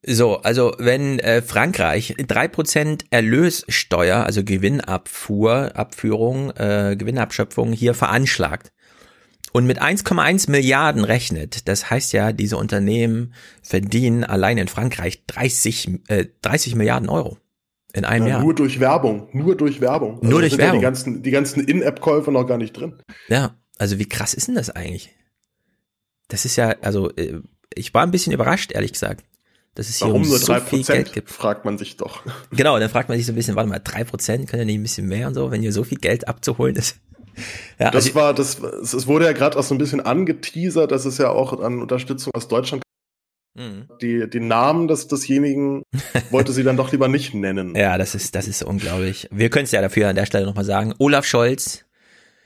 So, 0.07 0.37
also 0.37 0.71
wenn 0.77 1.17
äh, 1.17 1.41
Frankreich 1.41 2.13
drei 2.27 2.47
Prozent 2.47 3.05
Erlössteuer, 3.09 4.23
also 4.23 4.43
Gewinnabfuhr, 4.43 5.71
Abführung, 5.73 6.51
äh, 6.51 6.95
Gewinnabschöpfung 6.95 7.71
hier 7.71 7.95
veranschlagt 7.95 8.71
und 9.55 9.67
mit 9.67 9.81
1,1 9.81 10.51
Milliarden 10.51 11.05
rechnet, 11.05 11.69
das 11.69 11.89
heißt 11.89 12.11
ja, 12.11 12.33
diese 12.33 12.57
Unternehmen 12.57 13.33
verdienen 13.61 14.25
allein 14.25 14.57
in 14.57 14.67
Frankreich 14.67 15.25
30, 15.27 16.01
äh, 16.09 16.25
30 16.41 16.75
Milliarden 16.75 17.07
Euro 17.07 17.37
in 17.93 18.03
einem 18.03 18.27
Ja, 18.27 18.33
Jahr. 18.33 18.41
Nur 18.41 18.53
durch 18.53 18.81
Werbung, 18.81 19.29
nur 19.31 19.55
durch 19.55 19.79
Werbung. 19.79 20.19
Nur 20.21 20.33
da 20.33 20.39
durch 20.39 20.51
sind 20.51 20.59
ja 20.59 20.65
Werbung. 20.65 20.79
Die 20.81 20.83
ganzen, 20.83 21.23
die 21.23 21.31
ganzen 21.31 21.63
In-App-Käufe 21.63 22.33
noch 22.33 22.43
gar 22.43 22.57
nicht 22.57 22.73
drin. 22.73 22.95
Ja, 23.29 23.55
also 23.77 23.97
wie 23.97 24.09
krass 24.09 24.33
ist 24.33 24.49
denn 24.49 24.55
das 24.55 24.71
eigentlich? 24.71 25.15
Das 26.27 26.43
ist 26.43 26.57
ja, 26.57 26.75
also 26.81 27.09
äh, 27.15 27.39
ich 27.73 27.93
war 27.93 28.03
ein 28.03 28.11
bisschen 28.11 28.33
überrascht, 28.33 28.73
ehrlich 28.73 28.91
gesagt, 28.91 29.23
dass 29.73 29.87
es 29.87 29.99
hier 29.99 30.07
Warum 30.07 30.23
um 30.23 30.27
nur 30.27 30.37
so 30.37 30.47
drei 30.47 30.59
viel 30.59 30.83
Geld 30.83 31.13
gibt. 31.13 31.31
Fragt 31.31 31.63
man 31.63 31.77
sich 31.77 31.95
doch. 31.95 32.23
Genau, 32.51 32.77
dann 32.77 32.89
fragt 32.89 33.07
man 33.07 33.17
sich 33.17 33.25
so 33.25 33.31
ein 33.31 33.35
bisschen, 33.35 33.55
warte 33.55 33.69
mal, 33.69 33.79
drei 33.79 34.03
Prozent, 34.03 34.49
können 34.49 34.63
ja 34.63 34.65
nicht 34.65 34.79
ein 34.79 34.83
bisschen 34.83 35.07
mehr 35.07 35.29
und 35.29 35.33
so, 35.33 35.49
wenn 35.49 35.61
hier 35.61 35.71
so 35.71 35.85
viel 35.85 35.99
Geld 35.99 36.27
abzuholen 36.27 36.75
ist. 36.75 36.97
Ja, 37.79 37.91
das 37.91 38.05
also, 38.05 38.15
war, 38.15 38.33
das, 38.33 38.59
es 38.59 39.07
wurde 39.07 39.25
ja 39.25 39.33
gerade 39.33 39.57
auch 39.57 39.63
so 39.63 39.75
ein 39.75 39.77
bisschen 39.77 40.01
angeteasert, 40.01 40.91
dass 40.91 41.05
es 41.05 41.17
ja 41.17 41.29
auch 41.29 41.59
an 41.61 41.81
Unterstützung 41.81 42.33
aus 42.35 42.47
Deutschland 42.47 42.81
Mhm. 43.57 43.87
die, 44.01 44.29
die 44.29 44.41
Namen 44.41 44.89
des, 44.89 45.07
desjenigen 45.07 45.83
wollte 46.29 46.51
sie 46.51 46.63
dann 46.63 46.75
doch 46.75 46.91
lieber 46.91 47.07
nicht 47.07 47.33
nennen. 47.33 47.73
ja, 47.73 47.97
das 47.97 48.13
ist, 48.13 48.35
das 48.35 48.49
ist 48.49 48.63
unglaublich. 48.63 49.29
Wir 49.31 49.49
können 49.49 49.63
es 49.63 49.71
ja 49.71 49.79
dafür 49.81 50.09
an 50.09 50.15
der 50.17 50.25
Stelle 50.25 50.45
nochmal 50.45 50.65
sagen. 50.65 50.93
Olaf 50.97 51.25
Scholz, 51.25 51.85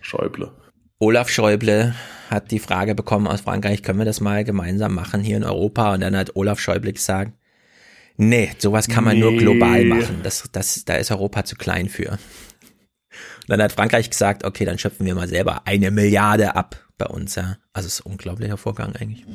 Schäuble. 0.02 0.52
Olaf 1.00 1.30
Schäuble 1.30 1.96
hat 2.30 2.52
die 2.52 2.60
Frage 2.60 2.94
bekommen 2.94 3.26
aus 3.26 3.42
Frankreich, 3.42 3.82
können 3.82 3.98
wir 3.98 4.06
das 4.06 4.22
mal 4.22 4.44
gemeinsam 4.44 4.94
machen 4.94 5.22
hier 5.22 5.38
in 5.38 5.44
Europa? 5.44 5.96
Und 5.96 6.02
dann 6.02 6.16
hat 6.16 6.36
Olaf 6.36 6.60
Schäuble 6.60 6.94
gesagt, 6.94 7.32
nee, 8.18 8.52
sowas 8.60 8.88
kann 8.88 9.04
man 9.04 9.18
nur 9.18 9.32
Nee. 9.32 9.38
global 9.40 9.86
machen. 9.86 10.20
Das, 10.22 10.44
das, 10.52 10.86
da 10.86 10.94
ist 10.96 11.10
Europa 11.10 11.44
zu 11.44 11.56
klein 11.56 11.90
für. 11.90 12.20
Dann 13.50 13.62
hat 13.62 13.72
Frankreich 13.72 14.10
gesagt, 14.10 14.46
okay, 14.46 14.66
dann 14.66 14.78
schöpfen 14.78 15.06
wir 15.06 15.16
mal 15.16 15.28
selber 15.28 15.66
eine 15.66 15.92
Milliarde 15.92 16.56
ab 16.56 16.88
bei 16.98 17.08
uns, 17.08 17.36
ja. 17.36 17.58
Also 17.74 17.88
es 17.88 17.96
ist 17.96 18.06
ein 18.06 18.12
unglaublicher 18.12 18.58
Vorgang 18.58 18.96
eigentlich. 18.96 19.26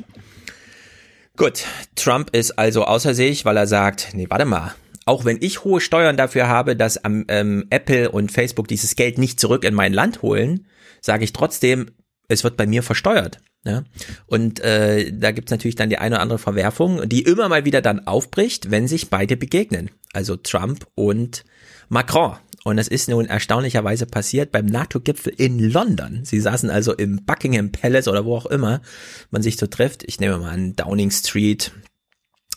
Gut, 1.37 1.65
Trump 1.95 2.33
ist 2.33 2.57
also 2.57 2.85
außer 2.85 3.13
sich, 3.13 3.43
weil 3.43 3.57
er 3.57 3.67
sagt, 3.67 4.13
nee, 4.13 4.27
warte 4.29 4.45
mal, 4.45 4.73
auch 5.05 5.25
wenn 5.25 5.37
ich 5.41 5.63
hohe 5.63 5.81
Steuern 5.81 6.17
dafür 6.17 6.47
habe, 6.47 6.75
dass 6.75 6.99
ähm, 7.03 7.25
ähm, 7.27 7.67
Apple 7.69 8.09
und 8.09 8.31
Facebook 8.31 8.67
dieses 8.67 8.95
Geld 8.95 9.17
nicht 9.17 9.39
zurück 9.39 9.65
in 9.65 9.73
mein 9.73 9.93
Land 9.93 10.21
holen, 10.21 10.65
sage 11.01 11.23
ich 11.23 11.33
trotzdem, 11.33 11.91
es 12.27 12.43
wird 12.43 12.57
bei 12.57 12.65
mir 12.65 12.83
versteuert. 12.83 13.39
Ja? 13.65 13.83
Und 14.27 14.61
äh, 14.61 15.11
da 15.11 15.31
gibt's 15.31 15.51
natürlich 15.51 15.75
dann 15.75 15.89
die 15.89 15.97
eine 15.97 16.15
oder 16.15 16.21
andere 16.21 16.39
Verwerfung, 16.39 17.07
die 17.07 17.23
immer 17.23 17.49
mal 17.49 17.65
wieder 17.65 17.81
dann 17.81 18.07
aufbricht, 18.07 18.71
wenn 18.71 18.87
sich 18.87 19.09
beide 19.09 19.35
begegnen. 19.37 19.91
Also 20.13 20.37
Trump 20.37 20.87
und 20.95 21.43
Macron. 21.89 22.37
Und 22.65 22.77
das 22.77 22.87
ist 22.87 23.07
nun 23.09 23.27
erstaunlicherweise 23.27 24.07
passiert 24.07 24.51
beim 24.51 24.65
NATO-Gipfel 24.65 25.31
in 25.37 25.59
London. 25.59 26.21
Sie 26.25 26.39
saßen 26.39 26.71
also 26.71 26.93
im 26.93 27.23
Buckingham 27.23 27.71
Palace 27.71 28.07
oder 28.07 28.25
wo 28.25 28.35
auch 28.35 28.47
immer 28.47 28.81
man 29.29 29.43
sich 29.43 29.57
so 29.57 29.67
trifft. 29.67 30.03
Ich 30.03 30.19
nehme 30.19 30.39
mal 30.39 30.49
an 30.49 30.75
Downing 30.75 31.11
Street 31.11 31.71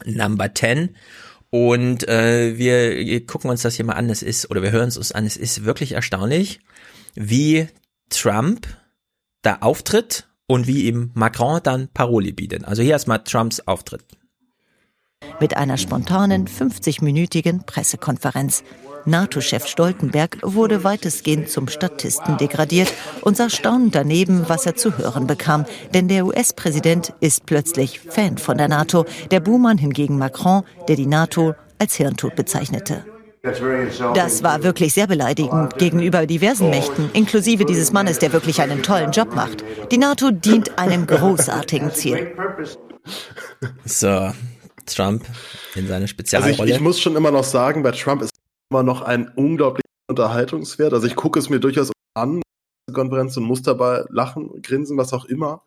Number 0.07 0.55
10. 0.55 0.97
Und 1.51 2.09
äh, 2.09 2.57
wir 2.57 3.27
gucken 3.27 3.51
uns 3.51 3.61
das 3.61 3.75
hier 3.75 3.85
mal 3.85 3.97
an. 3.97 4.09
Es 4.09 4.23
ist, 4.23 4.51
oder 4.51 4.63
wir 4.63 4.71
hören 4.71 4.89
es 4.89 4.97
uns 4.97 5.13
an, 5.13 5.27
es 5.27 5.37
ist 5.37 5.67
wirklich 5.67 5.93
erstaunlich, 5.93 6.61
wie 7.15 7.69
Trump 8.09 8.67
da 9.43 9.59
auftritt 9.61 10.27
und 10.47 10.67
wie 10.67 10.87
ihm 10.87 11.11
Macron 11.13 11.61
dann 11.63 11.89
Paroli 11.89 12.33
bietet. 12.33 12.65
Also 12.65 12.81
hier 12.81 12.93
erstmal 12.93 13.25
Trumps 13.25 13.61
Auftritt. 13.61 14.05
mit 15.39 15.55
einer 15.59 15.77
spontanen 15.77 16.49
50-minütigen 16.49 17.67
Pressekonferenz. 17.67 18.65
NATO-Chef 19.09 19.67
Stoltenberg 19.67 20.39
wurde 20.43 20.85
weitestgehend 20.85 21.49
zum 21.49 21.69
Statisten 21.69 22.37
degradiert 22.39 22.93
und 23.23 23.37
sah 23.37 23.51
staunend 23.51 23.95
daneben, 23.95 24.49
was 24.49 24.67
er 24.67 24.77
zu 24.77 24.97
hören 24.99 25.27
bekam. 25.27 25.65
Denn 25.95 26.09
der 26.09 26.27
US-Präsident 26.27 27.13
ist 27.21 27.47
plötzlich 27.47 28.01
Fan 28.01 28.39
von 28.39 28.59
der 28.59 28.69
NATO, 28.69 29.05
der 29.31 29.41
Buhmann 29.41 29.79
hingegen 29.79 30.19
Macron, 30.19 30.63
der 30.89 30.97
die 30.97 31.07
NATO 31.07 31.55
als 31.79 31.95
Hirntod 31.95 32.37
bezeichnete. 32.37 33.05
Das 34.15 34.43
war 34.43 34.63
wirklich 34.63 34.93
sehr 34.95 35.07
beleidigend 35.07 35.79
gegenüber 35.79 36.27
diversen 36.27 36.71
Mächten, 36.71 37.11
inklusive 37.13 37.65
dieses 37.65 37.93
Mannes, 37.93 38.19
der 38.19 38.33
wirklich 38.33 38.61
einen 38.61 38.83
tollen 38.83 39.13
Job 39.13 39.35
macht. 39.35 39.65
Die 39.93 39.99
NATO 39.99 40.31
dient 40.31 40.79
einem 40.79 41.07
großartigen 41.07 41.93
Ziel. 41.93 42.33
So, 43.85 44.33
Trump 44.87 45.25
in 45.75 45.87
seiner 45.87 45.95
Also 45.95 46.05
ich, 46.05 46.11
Spezialrolle. 46.11 46.71
ich 46.71 46.81
muss 46.81 47.01
schon 47.01 47.17
immer 47.17 47.31
noch 47.31 47.45
sagen, 47.45 47.83
bei 47.83 47.93
Trump 47.93 48.23
ist 48.23 48.33
immer 48.71 48.83
noch 48.83 49.03
ein 49.03 49.29
unglaublicher 49.29 49.83
Unterhaltungswert. 50.09 50.93
Also 50.93 51.07
ich 51.07 51.16
gucke 51.16 51.39
es 51.39 51.49
mir 51.49 51.61
durchaus 51.61 51.93
an, 52.14 52.43
Konferenz 52.93 53.37
und 53.37 53.45
muss 53.45 53.62
dabei 53.62 54.05
lachen, 54.09 54.62
grinsen, 54.62 54.97
was 54.97 55.12
auch 55.12 55.27
immer. 55.27 55.62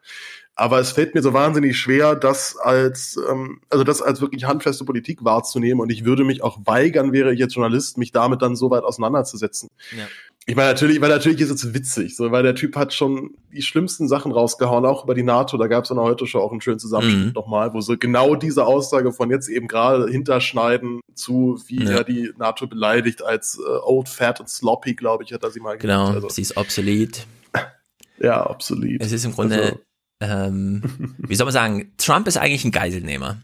Aber 0.56 0.80
es 0.80 0.92
fällt 0.92 1.16
mir 1.16 1.22
so 1.22 1.34
wahnsinnig 1.34 1.78
schwer, 1.78 2.16
das 2.16 2.58
als, 2.58 3.18
ähm, 3.30 3.62
also 3.70 3.84
das 3.84 4.02
als 4.02 4.22
wirklich 4.22 4.46
handfeste 4.46 4.86
Politik 4.86 5.24
wahrzunehmen. 5.24 5.80
Und 5.80 5.92
ich 5.92 6.04
würde 6.04 6.24
mich 6.24 6.44
auch 6.44 6.60
weigern, 6.66 7.14
wäre 7.14 7.34
ich 7.34 7.40
jetzt 7.40 7.56
Journalist, 7.56 7.98
mich 7.98 8.12
damit 8.12 8.42
dann 8.42 8.56
so 8.56 8.70
weit 8.70 8.84
auseinanderzusetzen. 8.84 9.70
Ja. 9.98 10.08
Ich 10.48 10.56
meine, 10.56 10.70
natürlich, 10.70 11.00
weil 11.02 11.10
natürlich 11.10 11.40
ist 11.40 11.52
es 11.52 11.74
witzig, 11.74 12.16
so, 12.16 12.32
weil 12.32 12.42
der 12.42 12.56
Typ 12.56 12.76
hat 12.76 12.94
schon 12.96 13.36
die 13.54 13.62
schlimmsten 13.62 14.08
Sachen 14.08 14.32
rausgehauen, 14.32 14.86
auch 14.86 15.04
über 15.04 15.14
die 15.14 15.22
NATO. 15.24 15.56
Da 15.58 15.68
gab 15.68 15.84
es 15.84 15.92
in 15.92 15.98
der 15.98 16.04
heute 16.04 16.26
schon 16.26 16.42
auch 16.42 16.52
einen 16.52 16.62
schönen 16.62 16.80
Zusammenschnitt 16.80 17.28
Mhm. 17.28 17.32
nochmal, 17.34 17.74
wo 17.74 17.82
so 17.82 17.96
genau 17.96 18.36
diese 18.36 18.66
Aussage 18.66 19.12
von 19.14 19.30
jetzt 19.30 19.50
eben 19.50 19.68
gerade 19.68 20.08
hinterschneiden 20.10 21.00
zu, 21.14 21.62
wie 21.68 21.84
Ja. 21.84 21.98
er 21.98 22.04
die 22.04 22.32
NATO 22.38 22.66
beleidigt 22.66 23.22
als 23.24 23.60
äh, 23.60 23.62
old, 23.84 24.10
fat 24.10 24.40
und 24.40 24.50
sloppy, 24.50 24.96
glaube 24.96 25.24
ich, 25.24 25.32
hat 25.32 25.44
er 25.44 25.52
sie 25.52 25.60
mal 25.60 25.78
Genau, 25.78 26.08
genannt. 26.08 26.16
Also, 26.24 26.30
sie 26.30 26.42
ist 26.42 26.58
obsolet. 26.58 27.28
ja, 28.20 28.50
obsolet. 28.50 29.00
Es 29.02 29.12
ist 29.12 29.24
im 29.26 29.34
Grunde, 29.34 29.62
Also- 29.62 29.80
ähm, 30.24 30.82
wie 31.20 31.36
soll 31.36 31.46
man 31.46 31.54
sagen, 31.54 31.92
Trump 31.98 32.28
ist 32.28 32.38
eigentlich 32.38 32.66
ein 32.66 32.72
Geiselnehmer. 32.72 33.38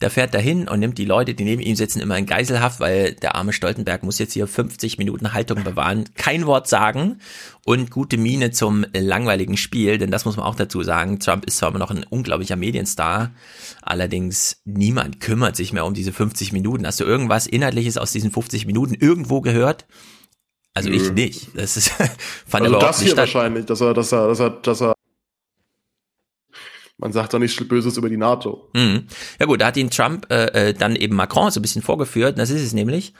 Der 0.00 0.10
fährt 0.10 0.34
dahin 0.34 0.68
und 0.68 0.78
nimmt 0.78 0.98
die 0.98 1.06
Leute, 1.06 1.34
die 1.34 1.44
neben 1.44 1.62
ihm 1.62 1.74
sitzen, 1.74 2.00
immer 2.00 2.18
in 2.18 2.26
Geiselhaft, 2.26 2.80
weil 2.80 3.14
der 3.14 3.34
arme 3.34 3.54
Stoltenberg 3.54 4.02
muss 4.02 4.18
jetzt 4.18 4.34
hier 4.34 4.46
50 4.46 4.98
Minuten 4.98 5.32
Haltung 5.32 5.64
bewahren, 5.64 6.04
kein 6.14 6.44
Wort 6.46 6.68
sagen 6.68 7.18
und 7.64 7.90
gute 7.90 8.18
Miene 8.18 8.50
zum 8.50 8.84
langweiligen 8.92 9.56
Spiel, 9.56 9.96
denn 9.96 10.10
das 10.10 10.26
muss 10.26 10.36
man 10.36 10.44
auch 10.44 10.54
dazu 10.54 10.82
sagen. 10.82 11.18
Trump 11.18 11.46
ist 11.46 11.56
zwar 11.58 11.70
immer 11.70 11.78
noch 11.78 11.90
ein 11.90 12.04
unglaublicher 12.04 12.56
Medienstar, 12.56 13.32
allerdings 13.80 14.60
niemand 14.66 15.20
kümmert 15.20 15.56
sich 15.56 15.72
mehr 15.72 15.86
um 15.86 15.94
diese 15.94 16.12
50 16.12 16.52
Minuten. 16.52 16.86
Hast 16.86 17.00
du 17.00 17.04
irgendwas 17.04 17.46
Inhaltliches 17.46 17.96
aus 17.96 18.12
diesen 18.12 18.30
50 18.30 18.66
Minuten 18.66 18.94
irgendwo 18.94 19.40
gehört? 19.40 19.86
Also 20.74 20.90
ich 20.90 21.10
nicht. 21.12 21.48
Das 21.54 21.78
ist 21.78 21.88
fand 22.46 22.66
also 22.66 22.78
das 22.78 23.00
hier 23.00 23.08
statt. 23.08 23.18
wahrscheinlich, 23.18 23.64
dass 23.64 23.80
er, 23.80 23.94
dass 23.94 24.12
er, 24.12 24.28
dass 24.28 24.40
er, 24.40 24.50
dass 24.50 24.82
er 24.82 24.95
man 26.98 27.12
sagt 27.12 27.34
doch 27.34 27.38
nicht 27.38 27.68
Böses 27.68 27.96
über 27.96 28.08
die 28.08 28.16
NATO. 28.16 28.70
Mhm. 28.74 29.06
Ja 29.38 29.46
gut, 29.46 29.60
da 29.60 29.66
hat 29.66 29.76
ihn 29.76 29.90
Trump 29.90 30.26
äh, 30.30 30.68
äh, 30.68 30.74
dann 30.74 30.96
eben 30.96 31.14
Macron 31.14 31.50
so 31.50 31.60
ein 31.60 31.62
bisschen 31.62 31.82
vorgeführt. 31.82 32.38
Das 32.38 32.50
ist 32.50 32.62
es 32.62 32.72
nämlich. 32.72 33.12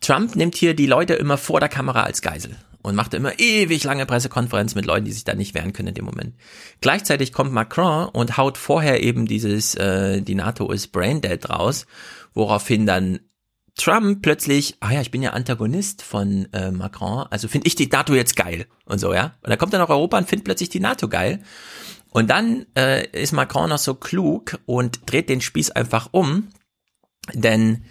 Trump 0.00 0.34
nimmt 0.34 0.56
hier 0.56 0.74
die 0.74 0.86
Leute 0.86 1.14
immer 1.14 1.38
vor 1.38 1.60
der 1.60 1.68
Kamera 1.68 2.02
als 2.02 2.22
Geisel 2.22 2.56
und 2.82 2.96
macht 2.96 3.14
immer 3.14 3.38
ewig 3.38 3.84
lange 3.84 4.06
Pressekonferenz 4.06 4.74
mit 4.74 4.84
Leuten, 4.84 5.04
die 5.04 5.12
sich 5.12 5.22
da 5.22 5.34
nicht 5.34 5.54
wehren 5.54 5.72
können 5.72 5.88
in 5.88 5.94
dem 5.94 6.04
Moment. 6.04 6.34
Gleichzeitig 6.80 7.32
kommt 7.32 7.52
Macron 7.52 8.08
und 8.08 8.36
haut 8.36 8.58
vorher 8.58 9.02
eben 9.02 9.26
dieses 9.26 9.76
äh, 9.76 10.20
die 10.20 10.34
NATO 10.34 10.72
ist 10.72 10.88
braindead 10.88 11.48
raus, 11.48 11.86
woraufhin 12.34 12.86
dann 12.86 13.20
Trump 13.76 14.20
plötzlich, 14.20 14.76
ah 14.80 14.92
ja, 14.92 15.00
ich 15.00 15.10
bin 15.10 15.22
ja 15.22 15.30
Antagonist 15.30 16.02
von 16.02 16.46
äh, 16.52 16.70
Macron, 16.70 17.26
also 17.30 17.48
finde 17.48 17.68
ich 17.68 17.74
die 17.74 17.86
NATO 17.86 18.14
jetzt 18.14 18.36
geil 18.36 18.66
und 18.84 18.98
so, 18.98 19.14
ja. 19.14 19.36
Und 19.42 19.48
dann 19.48 19.58
kommt 19.58 19.72
er 19.72 19.78
nach 19.78 19.88
Europa 19.88 20.18
und 20.18 20.28
findet 20.28 20.44
plötzlich 20.44 20.68
die 20.68 20.80
NATO 20.80 21.08
geil. 21.08 21.42
Und 22.12 22.28
dann 22.28 22.66
äh, 22.76 23.06
ist 23.10 23.32
Macron 23.32 23.70
noch 23.70 23.78
so 23.78 23.94
klug 23.94 24.58
und 24.66 25.10
dreht 25.10 25.30
den 25.30 25.40
Spieß 25.40 25.70
einfach 25.70 26.10
um, 26.12 26.48
denn 27.32 27.84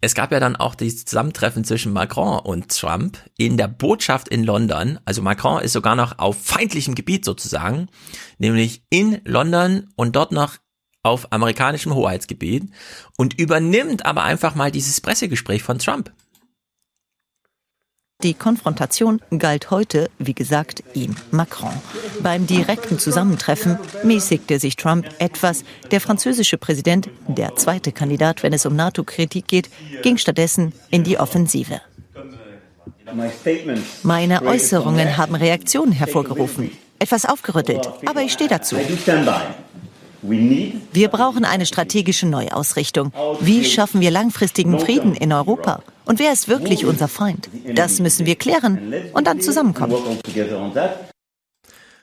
es 0.00 0.14
gab 0.14 0.32
ja 0.32 0.40
dann 0.40 0.56
auch 0.56 0.74
dieses 0.74 1.04
Zusammentreffen 1.04 1.62
zwischen 1.62 1.92
Macron 1.92 2.40
und 2.40 2.76
Trump 2.76 3.18
in 3.36 3.56
der 3.56 3.68
Botschaft 3.68 4.28
in 4.28 4.44
London. 4.44 4.98
Also 5.04 5.22
Macron 5.22 5.62
ist 5.62 5.74
sogar 5.74 5.94
noch 5.94 6.18
auf 6.18 6.42
feindlichem 6.42 6.94
Gebiet 6.94 7.24
sozusagen, 7.24 7.88
nämlich 8.38 8.82
in 8.90 9.20
London 9.24 9.88
und 9.96 10.16
dort 10.16 10.32
noch 10.32 10.56
auf 11.02 11.32
amerikanischem 11.32 11.94
Hoheitsgebiet 11.94 12.70
und 13.16 13.38
übernimmt 13.38 14.04
aber 14.04 14.24
einfach 14.24 14.54
mal 14.54 14.70
dieses 14.70 15.00
Pressegespräch 15.00 15.62
von 15.62 15.78
Trump. 15.78 16.12
Die 18.22 18.34
Konfrontation 18.34 19.20
galt 19.38 19.70
heute, 19.70 20.10
wie 20.18 20.34
gesagt, 20.34 20.82
ihm, 20.92 21.14
Macron. 21.30 21.72
Beim 22.22 22.46
direkten 22.46 22.98
Zusammentreffen 22.98 23.78
mäßigte 24.02 24.58
sich 24.58 24.76
Trump 24.76 25.06
etwas. 25.18 25.64
Der 25.90 26.02
französische 26.02 26.58
Präsident, 26.58 27.08
der 27.28 27.56
zweite 27.56 27.92
Kandidat, 27.92 28.42
wenn 28.42 28.52
es 28.52 28.66
um 28.66 28.76
NATO-Kritik 28.76 29.48
geht, 29.48 29.70
ging 30.02 30.18
stattdessen 30.18 30.72
in 30.90 31.02
die 31.02 31.18
Offensive. 31.18 31.80
Meine 34.02 34.42
Äußerungen 34.42 35.16
haben 35.16 35.34
Reaktionen 35.34 35.92
hervorgerufen. 35.92 36.70
Etwas 36.98 37.24
aufgerüttelt, 37.24 37.88
aber 38.04 38.20
ich 38.20 38.32
stehe 38.32 38.50
dazu. 38.50 38.76
Wir 40.22 41.08
brauchen 41.08 41.44
eine 41.44 41.66
strategische 41.66 42.26
Neuausrichtung. 42.26 43.12
Wie 43.40 43.64
schaffen 43.64 44.00
wir 44.00 44.10
langfristigen 44.10 44.78
Frieden 44.78 45.14
in 45.14 45.32
Europa? 45.32 45.82
Und 46.04 46.18
wer 46.18 46.32
ist 46.32 46.48
wirklich 46.48 46.84
unser 46.84 47.08
Feind? 47.08 47.48
Das 47.74 48.00
müssen 48.00 48.26
wir 48.26 48.36
klären 48.36 48.92
und 49.12 49.26
dann 49.26 49.40
zusammenkommen. 49.40 49.94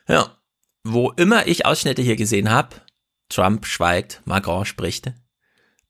Ja, 0.08 0.30
wo 0.84 1.10
immer 1.12 1.46
ich 1.46 1.66
Ausschnitte 1.66 2.02
hier 2.02 2.16
gesehen 2.16 2.50
habe, 2.50 2.76
Trump 3.28 3.66
schweigt, 3.66 4.22
Macron 4.24 4.64
spricht. 4.64 5.12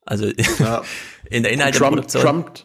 Also 0.05 0.27
Ja. 0.59 0.83
in 1.31 1.43
der 1.45 1.53
Trump, 1.53 1.55
Inhalteproduktion. 1.55 2.23
Trump, 2.23 2.65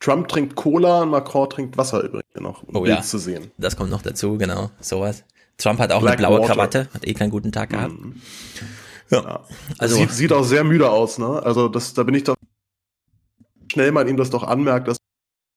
Trump 0.00 0.28
trinkt 0.28 0.54
Cola, 0.56 1.04
Macron 1.06 1.50
trinkt 1.50 1.76
Wasser 1.76 2.02
übrigens 2.02 2.24
noch, 2.38 2.62
um 2.62 2.76
Oh 2.76 2.86
ja, 2.86 3.02
zu 3.02 3.18
sehen. 3.18 3.50
das 3.58 3.76
kommt 3.76 3.90
noch 3.90 4.02
dazu, 4.02 4.36
genau, 4.38 4.70
sowas. 4.80 5.24
Trump 5.58 5.80
hat 5.80 5.90
auch 5.92 6.00
Black 6.00 6.18
eine 6.18 6.26
blaue 6.28 6.40
Water. 6.40 6.54
Krawatte, 6.54 6.88
hat 6.94 7.06
eh 7.06 7.14
keinen 7.14 7.30
guten 7.30 7.50
Tag 7.52 7.70
gehabt. 7.70 7.94
Ja. 9.12 9.44
Also- 9.78 9.96
sieht, 9.96 10.10
sieht 10.10 10.32
auch 10.32 10.44
sehr 10.44 10.64
müde 10.64 10.90
aus, 10.90 11.18
ne? 11.18 11.42
Also 11.42 11.68
das, 11.68 11.94
da 11.94 12.02
bin 12.02 12.14
ich 12.14 12.24
doch 12.24 12.34
schnell 13.70 13.92
man 13.92 14.08
ihm 14.08 14.16
das 14.16 14.30
doch 14.30 14.42
anmerkt, 14.42 14.88
dass 14.88 14.98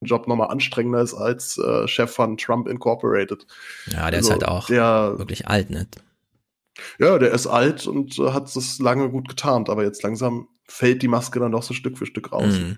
der 0.02 0.10
Job 0.10 0.28
nochmal 0.28 0.50
anstrengender 0.50 1.02
ist 1.02 1.14
als 1.14 1.58
äh, 1.58 1.88
Chef 1.88 2.12
von 2.12 2.38
Trump 2.38 2.68
Incorporated. 2.68 3.46
Ja, 3.88 4.10
der 4.12 4.20
Also, 4.20 4.20
ist 4.20 4.30
halt 4.32 4.48
auch 4.48 4.68
der, 4.68 5.16
wirklich 5.18 5.48
alt, 5.48 5.70
ne? 5.70 5.88
Ja, 7.00 7.18
der 7.18 7.32
ist 7.32 7.48
alt 7.48 7.88
und 7.88 8.18
äh, 8.20 8.32
hat 8.32 8.54
es 8.54 8.80
lange 8.80 9.10
gut 9.10 9.30
getarnt, 9.30 9.70
aber 9.70 9.84
jetzt 9.84 10.04
langsam 10.04 10.48
fällt 10.66 11.02
die 11.02 11.08
Maske 11.08 11.40
dann 11.40 11.52
doch 11.52 11.64
so 11.64 11.74
Stück 11.74 11.98
für 11.98 12.06
Stück 12.06 12.32
raus. 12.32 12.54
Mhm. 12.54 12.78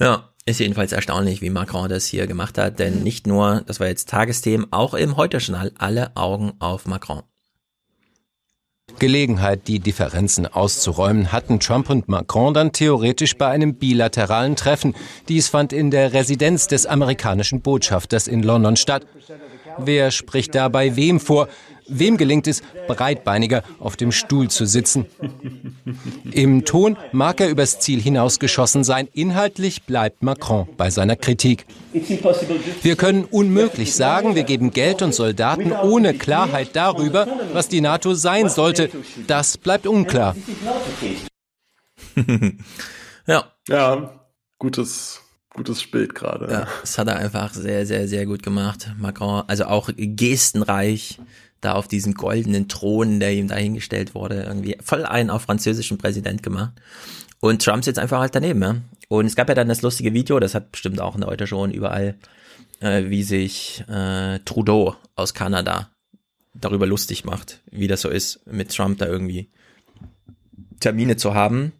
Ja, 0.00 0.30
ist 0.44 0.58
jedenfalls 0.58 0.92
erstaunlich, 0.92 1.40
wie 1.40 1.50
Macron 1.50 1.88
das 1.88 2.06
hier 2.06 2.26
gemacht 2.26 2.58
hat, 2.58 2.78
denn 2.80 3.02
nicht 3.02 3.26
nur, 3.26 3.62
das 3.66 3.78
war 3.78 3.86
jetzt 3.86 4.08
Tagesthemen, 4.08 4.66
auch 4.72 4.94
im 4.94 5.16
Heute-Journal 5.16 5.72
alle 5.78 6.16
Augen 6.16 6.54
auf 6.58 6.86
Macron. 6.86 7.22
Gelegenheit, 9.02 9.66
die 9.66 9.80
Differenzen 9.80 10.46
auszuräumen, 10.46 11.32
hatten 11.32 11.58
Trump 11.58 11.90
und 11.90 12.08
Macron 12.08 12.54
dann 12.54 12.70
theoretisch 12.70 13.36
bei 13.36 13.48
einem 13.48 13.74
bilateralen 13.74 14.54
Treffen. 14.54 14.94
Dies 15.28 15.48
fand 15.48 15.72
in 15.72 15.90
der 15.90 16.12
Residenz 16.12 16.68
des 16.68 16.86
amerikanischen 16.86 17.62
Botschafters 17.62 18.28
in 18.28 18.44
London 18.44 18.76
statt. 18.76 19.04
Wer 19.76 20.12
spricht 20.12 20.54
dabei 20.54 20.94
wem 20.94 21.18
vor? 21.18 21.48
Wem 21.94 22.16
gelingt 22.16 22.46
es, 22.46 22.62
breitbeiniger 22.88 23.62
auf 23.78 23.96
dem 23.96 24.12
Stuhl 24.12 24.48
zu 24.48 24.66
sitzen? 24.66 25.06
Im 26.30 26.64
Ton 26.64 26.96
mag 27.12 27.40
er 27.40 27.50
übers 27.50 27.80
Ziel 27.80 28.00
hinausgeschossen 28.00 28.82
sein. 28.82 29.08
Inhaltlich 29.12 29.82
bleibt 29.84 30.22
Macron 30.22 30.68
bei 30.76 30.90
seiner 30.90 31.16
Kritik. 31.16 31.66
Wir 32.82 32.96
können 32.96 33.24
unmöglich 33.24 33.94
sagen, 33.94 34.34
wir 34.34 34.44
geben 34.44 34.70
Geld 34.70 35.02
und 35.02 35.14
Soldaten 35.14 35.72
ohne 35.72 36.14
Klarheit 36.14 36.70
darüber, 36.74 37.26
was 37.52 37.68
die 37.68 37.80
NATO 37.80 38.14
sein 38.14 38.48
sollte. 38.48 38.90
Das 39.26 39.58
bleibt 39.58 39.86
unklar. 39.86 40.34
ja. 43.26 43.44
Ja, 43.68 44.20
gutes, 44.58 45.20
gutes 45.50 45.88
Bild 45.90 46.14
gerade. 46.14 46.50
Ja, 46.50 46.68
das 46.80 46.98
hat 46.98 47.08
er 47.08 47.16
einfach 47.16 47.52
sehr, 47.54 47.86
sehr, 47.86 48.08
sehr 48.08 48.26
gut 48.26 48.42
gemacht. 48.42 48.90
Macron, 48.98 49.44
also 49.46 49.66
auch 49.66 49.90
gestenreich, 49.96 51.18
da 51.62 51.72
auf 51.72 51.88
diesen 51.88 52.12
goldenen 52.14 52.68
Thron, 52.68 53.18
der 53.20 53.32
ihm 53.32 53.48
dahingestellt 53.48 54.14
wurde, 54.14 54.42
irgendwie 54.42 54.76
voll 54.82 55.06
einen 55.06 55.30
auf 55.30 55.42
französischen 55.42 55.96
Präsident 55.96 56.42
gemacht. 56.42 56.72
Und 57.40 57.64
Trump 57.64 57.84
sitzt 57.84 57.98
einfach 57.98 58.20
halt 58.20 58.34
daneben, 58.34 58.62
ja. 58.62 58.76
Und 59.08 59.26
es 59.26 59.36
gab 59.36 59.48
ja 59.48 59.54
dann 59.54 59.68
das 59.68 59.82
lustige 59.82 60.12
Video, 60.12 60.38
das 60.40 60.54
hat 60.54 60.72
bestimmt 60.72 61.00
auch 61.00 61.14
in 61.14 61.20
der 61.22 61.30
heute 61.30 61.46
schon 61.46 61.70
überall, 61.70 62.16
äh, 62.80 63.04
wie 63.08 63.22
sich 63.22 63.84
äh, 63.88 64.38
Trudeau 64.44 64.96
aus 65.16 65.34
Kanada 65.34 65.90
darüber 66.54 66.86
lustig 66.86 67.24
macht, 67.24 67.60
wie 67.70 67.88
das 67.88 68.00
so 68.02 68.08
ist, 68.08 68.46
mit 68.46 68.74
Trump 68.74 68.98
da 68.98 69.06
irgendwie 69.06 69.48
Termine 70.80 71.16
zu 71.16 71.34
haben. 71.34 71.72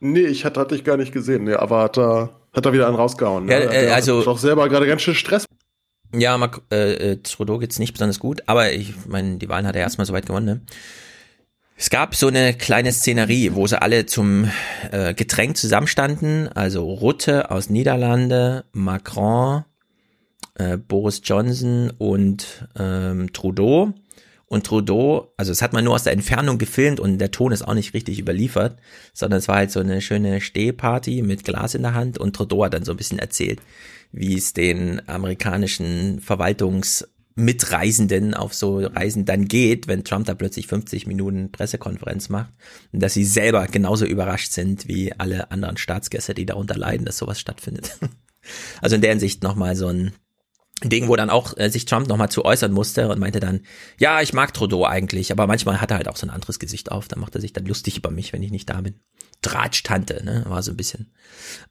Nee, 0.00 0.26
ich 0.26 0.44
hatte, 0.44 0.60
hatte 0.60 0.74
ich 0.74 0.84
gar 0.84 0.96
nicht 0.96 1.12
gesehen. 1.12 1.44
Nee, 1.44 1.54
aber 1.54 1.82
hat 1.82 1.98
er, 1.98 2.40
hat 2.52 2.66
er 2.66 2.72
wieder 2.72 2.86
einen 2.86 2.96
rausgehauen. 2.96 3.48
Ja, 3.48 3.58
ne? 3.58 3.64
äh, 3.66 3.82
Der 3.86 3.94
also- 3.94 4.20
hat 4.20 4.26
doch 4.26 4.38
selber 4.38 4.68
gerade 4.68 4.86
ganz 4.86 5.02
schön 5.02 5.14
Stress. 5.14 5.44
Ja, 6.14 6.36
Mac 6.38 6.62
äh, 6.72 7.12
äh, 7.12 7.16
Trudeau 7.22 7.58
geht's 7.58 7.78
nicht 7.78 7.92
besonders 7.92 8.18
gut, 8.18 8.42
aber 8.46 8.72
ich 8.72 8.94
meine, 9.06 9.36
die 9.36 9.48
Wahlen 9.48 9.66
hat 9.66 9.76
er 9.76 9.82
erstmal 9.82 10.06
soweit 10.06 10.26
gewonnen. 10.26 10.46
Ne? 10.46 10.60
Es 11.76 11.88
gab 11.88 12.14
so 12.14 12.26
eine 12.26 12.52
kleine 12.52 12.92
Szenerie, 12.92 13.54
wo 13.54 13.66
sie 13.66 13.80
alle 13.80 14.06
zum 14.06 14.50
äh, 14.90 15.14
Getränk 15.14 15.56
zusammenstanden, 15.56 16.48
also 16.48 16.84
Rutte 16.84 17.50
aus 17.50 17.70
Niederlande, 17.70 18.64
Macron, 18.72 19.64
äh, 20.56 20.76
Boris 20.76 21.22
Johnson 21.24 21.90
und 21.96 22.68
ähm, 22.78 23.32
Trudeau. 23.32 23.94
Und 24.46 24.66
Trudeau, 24.66 25.32
also 25.36 25.52
es 25.52 25.62
hat 25.62 25.72
man 25.72 25.84
nur 25.84 25.94
aus 25.94 26.02
der 26.02 26.12
Entfernung 26.12 26.58
gefilmt 26.58 26.98
und 26.98 27.18
der 27.18 27.30
Ton 27.30 27.52
ist 27.52 27.62
auch 27.62 27.74
nicht 27.74 27.94
richtig 27.94 28.18
überliefert, 28.18 28.76
sondern 29.14 29.38
es 29.38 29.46
war 29.46 29.56
halt 29.56 29.70
so 29.70 29.78
eine 29.78 30.00
schöne 30.00 30.40
Stehparty 30.40 31.22
mit 31.22 31.44
Glas 31.44 31.76
in 31.76 31.82
der 31.82 31.94
Hand 31.94 32.18
und 32.18 32.34
Trudeau 32.34 32.64
hat 32.64 32.74
dann 32.74 32.84
so 32.84 32.90
ein 32.90 32.96
bisschen 32.96 33.20
erzählt, 33.20 33.60
wie 34.12 34.36
es 34.36 34.52
den 34.52 35.00
amerikanischen 35.08 36.20
Verwaltungsmitreisenden 36.20 38.34
auf 38.34 38.54
so 38.54 38.78
Reisen 38.78 39.24
dann 39.24 39.46
geht, 39.46 39.88
wenn 39.88 40.04
Trump 40.04 40.26
da 40.26 40.34
plötzlich 40.34 40.66
50 40.66 41.06
Minuten 41.06 41.52
Pressekonferenz 41.52 42.28
macht 42.28 42.52
und 42.92 43.00
dass 43.00 43.14
sie 43.14 43.24
selber 43.24 43.66
genauso 43.66 44.04
überrascht 44.04 44.52
sind 44.52 44.88
wie 44.88 45.12
alle 45.12 45.50
anderen 45.50 45.76
Staatsgäste, 45.76 46.34
die 46.34 46.46
darunter 46.46 46.76
leiden, 46.76 47.06
dass 47.06 47.18
sowas 47.18 47.40
stattfindet. 47.40 47.98
Also 48.80 48.96
in 48.96 49.02
der 49.02 49.10
Hinsicht 49.10 49.42
nochmal 49.42 49.76
so 49.76 49.88
ein 49.88 50.12
Ding, 50.82 51.08
wo 51.08 51.16
dann 51.16 51.28
auch 51.28 51.56
äh, 51.58 51.68
sich 51.68 51.84
Trump 51.84 52.08
nochmal 52.08 52.30
zu 52.30 52.44
äußern 52.44 52.72
musste 52.72 53.08
und 53.08 53.18
meinte 53.18 53.38
dann, 53.38 53.60
ja, 53.98 54.22
ich 54.22 54.32
mag 54.32 54.54
Trudeau 54.54 54.86
eigentlich, 54.86 55.30
aber 55.30 55.46
manchmal 55.46 55.80
hat 55.80 55.90
er 55.90 55.98
halt 55.98 56.08
auch 56.08 56.16
so 56.16 56.26
ein 56.26 56.30
anderes 56.30 56.58
Gesicht 56.58 56.90
auf, 56.90 57.06
dann 57.06 57.20
macht 57.20 57.34
er 57.34 57.40
sich 57.40 57.52
dann 57.52 57.66
lustig 57.66 57.98
über 57.98 58.10
mich, 58.10 58.32
wenn 58.32 58.42
ich 58.42 58.50
nicht 58.50 58.70
da 58.70 58.80
bin. 58.80 58.94
Tratsch-Tante, 59.42 60.24
ne, 60.24 60.44
war 60.46 60.62
so 60.62 60.70
ein 60.70 60.76
bisschen 60.76 61.12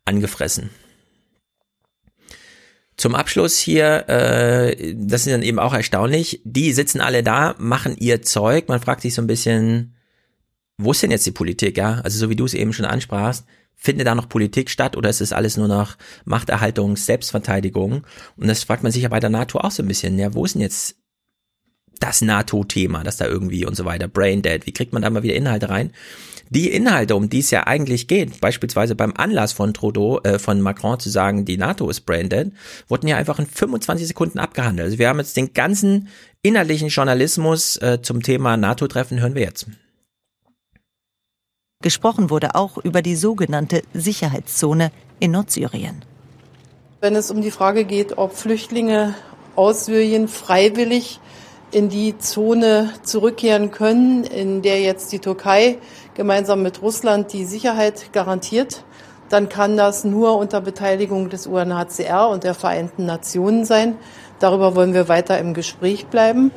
angefressen. 0.05 0.69
Zum 2.99 3.15
Abschluss 3.15 3.57
hier, 3.57 4.09
äh, 4.09 4.93
das 4.93 5.25
ist 5.25 5.31
dann 5.31 5.41
eben 5.41 5.57
auch 5.57 5.73
erstaunlich, 5.73 6.41
die 6.43 6.73
sitzen 6.73 6.99
alle 6.99 7.23
da, 7.23 7.55
machen 7.57 7.95
ihr 7.97 8.21
Zeug, 8.21 8.67
man 8.67 8.81
fragt 8.81 9.03
sich 9.03 9.13
so 9.13 9.21
ein 9.21 9.27
bisschen, 9.27 9.95
wo 10.77 10.91
ist 10.91 11.01
denn 11.01 11.09
jetzt 11.09 11.25
die 11.25 11.31
Politik, 11.31 11.77
ja? 11.77 12.01
Also 12.01 12.19
so 12.19 12.29
wie 12.29 12.35
du 12.35 12.43
es 12.43 12.53
eben 12.53 12.73
schon 12.73 12.85
ansprachst, 12.85 13.45
findet 13.73 14.05
da 14.05 14.15
noch 14.15 14.27
Politik 14.27 14.69
statt 14.69 14.97
oder 14.97 15.09
ist 15.09 15.21
es 15.21 15.31
alles 15.31 15.55
nur 15.55 15.69
noch 15.69 15.95
Machterhaltung, 16.25 16.97
Selbstverteidigung? 16.97 18.05
Und 18.35 18.47
das 18.49 18.65
fragt 18.65 18.83
man 18.83 18.91
sich 18.91 19.03
ja 19.03 19.09
bei 19.09 19.21
der 19.21 19.29
NATO 19.29 19.59
auch 19.59 19.71
so 19.71 19.81
ein 19.81 19.87
bisschen, 19.87 20.19
ja, 20.19 20.33
wo 20.33 20.43
ist 20.43 20.55
denn 20.55 20.61
jetzt 20.61 20.97
das 22.01 22.21
NATO-Thema, 22.21 23.05
das 23.05 23.15
da 23.15 23.27
irgendwie 23.27 23.65
und 23.65 23.75
so 23.75 23.85
weiter, 23.85 24.09
Braindead, 24.09 24.65
wie 24.65 24.73
kriegt 24.73 24.91
man 24.91 25.01
da 25.01 25.09
mal 25.09 25.23
wieder 25.23 25.35
Inhalte 25.35 25.69
rein? 25.69 25.93
Die 26.51 26.71
Inhalte, 26.71 27.15
um 27.15 27.29
die 27.29 27.39
es 27.39 27.51
ja 27.51 27.67
eigentlich 27.67 28.07
geht, 28.07 28.41
beispielsweise 28.41 28.95
beim 28.95 29.13
Anlass 29.15 29.53
von 29.53 29.73
Trudeau, 29.73 30.19
äh, 30.21 30.39
von 30.39 30.61
Macron 30.61 30.99
zu 30.99 31.09
sagen, 31.09 31.45
die 31.45 31.57
NATO 31.57 31.89
ist 31.89 32.01
braindead, 32.01 32.51
wurden 32.87 33.07
ja 33.07 33.17
einfach 33.17 33.37
in 33.37 33.45
25 33.45 34.07
Sekunden 34.07 34.39
abgehandelt. 34.39 34.85
Also 34.85 34.97
wir 34.97 35.09
haben 35.09 35.19
jetzt 35.19 35.37
den 35.37 35.53
ganzen 35.53 36.07
inhaltlichen 36.41 36.89
Journalismus 36.89 37.77
äh, 37.77 38.01
zum 38.01 38.23
Thema 38.23 38.57
NATO-Treffen, 38.57 39.19
hören 39.19 39.35
wir 39.35 39.43
jetzt. 39.43 39.67
Gesprochen 41.81 42.29
wurde 42.29 42.55
auch 42.55 42.77
über 42.77 43.01
die 43.01 43.15
sogenannte 43.15 43.83
Sicherheitszone 43.93 44.91
in 45.19 45.31
Nordsyrien. 45.31 46.03
Wenn 46.99 47.15
es 47.15 47.31
um 47.31 47.41
die 47.41 47.51
Frage 47.51 47.85
geht, 47.85 48.17
ob 48.17 48.35
Flüchtlinge 48.35 49.13
aus 49.55 49.85
Syrien 49.85 50.27
freiwillig 50.27 51.19
in 51.71 51.89
die 51.89 52.17
Zone 52.17 52.91
zurückkehren 53.03 53.71
können, 53.71 54.23
in 54.23 54.61
der 54.61 54.81
jetzt 54.81 55.11
die 55.11 55.19
Türkei 55.19 55.77
gemeinsam 56.15 56.63
mit 56.63 56.81
Russland 56.81 57.31
die 57.33 57.45
Sicherheit 57.45 58.11
garantiert, 58.11 58.83
dann 59.29 59.47
kann 59.47 59.77
das 59.77 60.03
nur 60.03 60.37
unter 60.37 60.59
Beteiligung 60.61 61.29
des 61.29 61.47
UNHCR 61.47 62.29
und 62.29 62.43
der 62.43 62.55
Vereinten 62.55 63.05
Nationen 63.05 63.63
sein. 63.63 63.95
Darüber 64.39 64.75
wollen 64.75 64.93
wir 64.93 65.07
weiter 65.07 65.37
im 65.37 65.53
Gespräch 65.53 66.07
bleiben. 66.07 66.51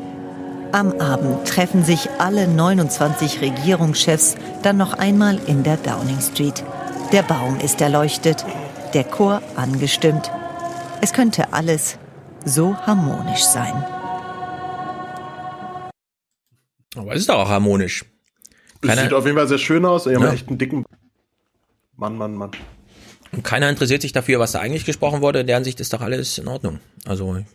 Am 0.72 0.92
Abend 0.98 1.46
treffen 1.46 1.84
sich 1.84 2.08
alle 2.18 2.48
29 2.48 3.42
Regierungschefs 3.42 4.36
dann 4.62 4.78
noch 4.78 4.94
einmal 4.94 5.38
in 5.46 5.62
der 5.62 5.76
Downing 5.76 6.20
Street. 6.20 6.64
Der 7.12 7.22
Baum 7.22 7.58
ist 7.62 7.82
erleuchtet, 7.82 8.46
der 8.94 9.04
Chor 9.04 9.42
angestimmt. 9.54 10.30
Es 11.02 11.12
könnte 11.12 11.52
alles 11.52 11.98
so 12.46 12.74
harmonisch 12.74 13.44
sein. 13.44 13.84
Aber 16.96 17.12
es 17.14 17.20
ist 17.20 17.28
doch 17.28 17.38
auch 17.38 17.48
harmonisch. 17.48 18.04
Keiner, 18.80 19.02
sieht 19.02 19.12
auf 19.12 19.24
jeden 19.24 19.36
Fall 19.36 19.48
sehr 19.48 19.58
schön 19.58 19.84
aus. 19.84 20.06
Er 20.06 20.18
ja. 20.18 20.32
echt 20.32 20.48
einen 20.48 20.58
dicken 20.58 20.84
Mann, 21.96 22.16
Mann, 22.16 22.34
Mann. 22.34 22.50
Und 23.30 23.44
keiner 23.44 23.68
interessiert 23.68 24.02
sich 24.02 24.12
dafür, 24.12 24.40
was 24.40 24.52
da 24.52 24.60
eigentlich 24.60 24.84
gesprochen 24.84 25.20
wurde. 25.20 25.40
In 25.40 25.46
der 25.46 25.56
Ansicht 25.56 25.80
ist 25.80 25.92
doch 25.92 26.00
alles 26.00 26.38
in 26.38 26.48
Ordnung. 26.48 26.80
Also 27.06 27.36
ich 27.36 27.46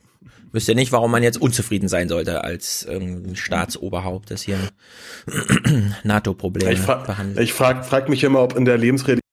wüsste 0.52 0.74
nicht, 0.74 0.92
warum 0.92 1.12
man 1.12 1.22
jetzt 1.22 1.40
unzufrieden 1.40 1.90
sein 1.90 2.08
sollte 2.08 2.44
als 2.44 2.88
ähm, 2.90 3.36
Staatsoberhaupt, 3.36 4.32
das 4.32 4.42
hier 4.42 4.58
NATO-Probleme 6.04 6.76
behandelt. 7.06 7.44
Ich 7.44 7.54
frage 7.54 7.84
frag 7.84 8.10
mich 8.10 8.24
immer, 8.24 8.42
ob 8.42 8.56
in 8.56 8.66
der 8.66 8.78
Lebensrealität 8.78 9.27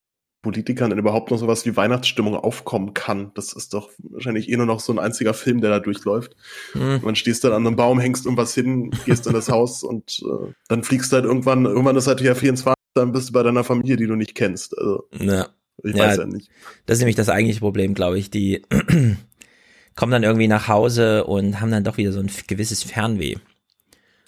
Politikern 0.45 0.91
denn 0.91 0.99
überhaupt 1.01 1.33
noch 1.33 1.39
sowas 1.39 1.67
wie 1.67 1.77
Weihnachtsstimmung 1.77 2.37
aufkommen 2.37 2.95
kann. 2.95 3.33
Das 3.35 3.53
ist 3.53 3.75
doch 3.75 3.91
wahrscheinlich 3.99 4.49
eh 4.49 4.57
nur 4.57 4.67
noch 4.67 4.79
so 4.79 4.93
ein 4.93 5.01
einziger 5.01 5.35
Film, 5.35 5.61
der 5.61 5.71
da 5.71 5.81
durchläuft. 5.81 6.37
Mhm. 6.75 7.01
Man 7.03 7.17
stehst 7.17 7.43
dann 7.43 7.53
an 7.53 7.67
einem 7.67 7.75
Baum, 7.75 7.99
hängst 7.99 8.25
irgendwas 8.27 8.55
hin, 8.55 8.93
gehst 9.05 9.27
in 9.27 9.33
das 9.33 9.49
Haus 9.49 9.83
und 9.83 10.23
äh, 10.25 10.53
dann 10.69 10.85
fliegst 10.85 11.11
du 11.11 11.17
halt 11.17 11.25
irgendwann, 11.25 11.65
irgendwann 11.65 11.97
ist 11.97 12.07
halt 12.07 12.21
ja 12.21 12.37
24, 12.37 12.75
dann 12.95 13.11
bist 13.11 13.31
du 13.31 13.33
bei 13.33 13.43
deiner 13.43 13.65
Familie, 13.65 13.97
die 13.97 14.07
du 14.07 14.15
nicht 14.15 14.37
kennst. 14.37 14.79
Also, 14.79 15.09
ja. 15.19 15.49
Ich 15.83 15.97
ja, 15.97 16.05
weiß 16.05 16.19
ja 16.19 16.27
nicht. 16.27 16.51
Das 16.87 16.99
ist 16.99 17.01
nämlich 17.01 17.17
das 17.17 17.29
eigentliche 17.29 17.61
Problem, 17.61 17.95
glaube 17.95 18.19
ich. 18.19 18.31
Die 18.31 18.63
kommen 19.97 20.13
dann 20.13 20.23
irgendwie 20.23 20.49
nach 20.49 20.69
Hause 20.69 21.25
und 21.25 21.61
haben 21.61 21.71
dann 21.71 21.85
doch 21.85 21.97
wieder 21.97 22.13
so 22.13 22.21
ein 22.21 22.31
gewisses 22.47 22.83
Fernweh. 22.83 23.37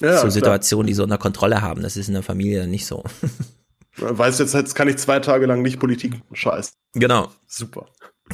Ja, 0.00 0.18
so 0.18 0.28
Situationen, 0.28 0.86
die 0.86 0.94
so 0.94 1.04
unter 1.04 1.18
Kontrolle 1.18 1.62
haben. 1.62 1.82
Das 1.82 1.96
ist 1.96 2.08
in 2.08 2.14
der 2.14 2.22
Familie 2.22 2.60
dann 2.60 2.70
nicht 2.70 2.86
so. 2.86 3.04
Weiß 3.98 4.38
jetzt, 4.38 4.54
jetzt 4.54 4.74
kann 4.74 4.88
ich 4.88 4.96
zwei 4.96 5.20
Tage 5.20 5.46
lang 5.46 5.62
nicht 5.62 5.78
Politik 5.78 6.14
scheiß. 6.32 6.72
Genau. 6.94 7.30
Super. 7.46 7.86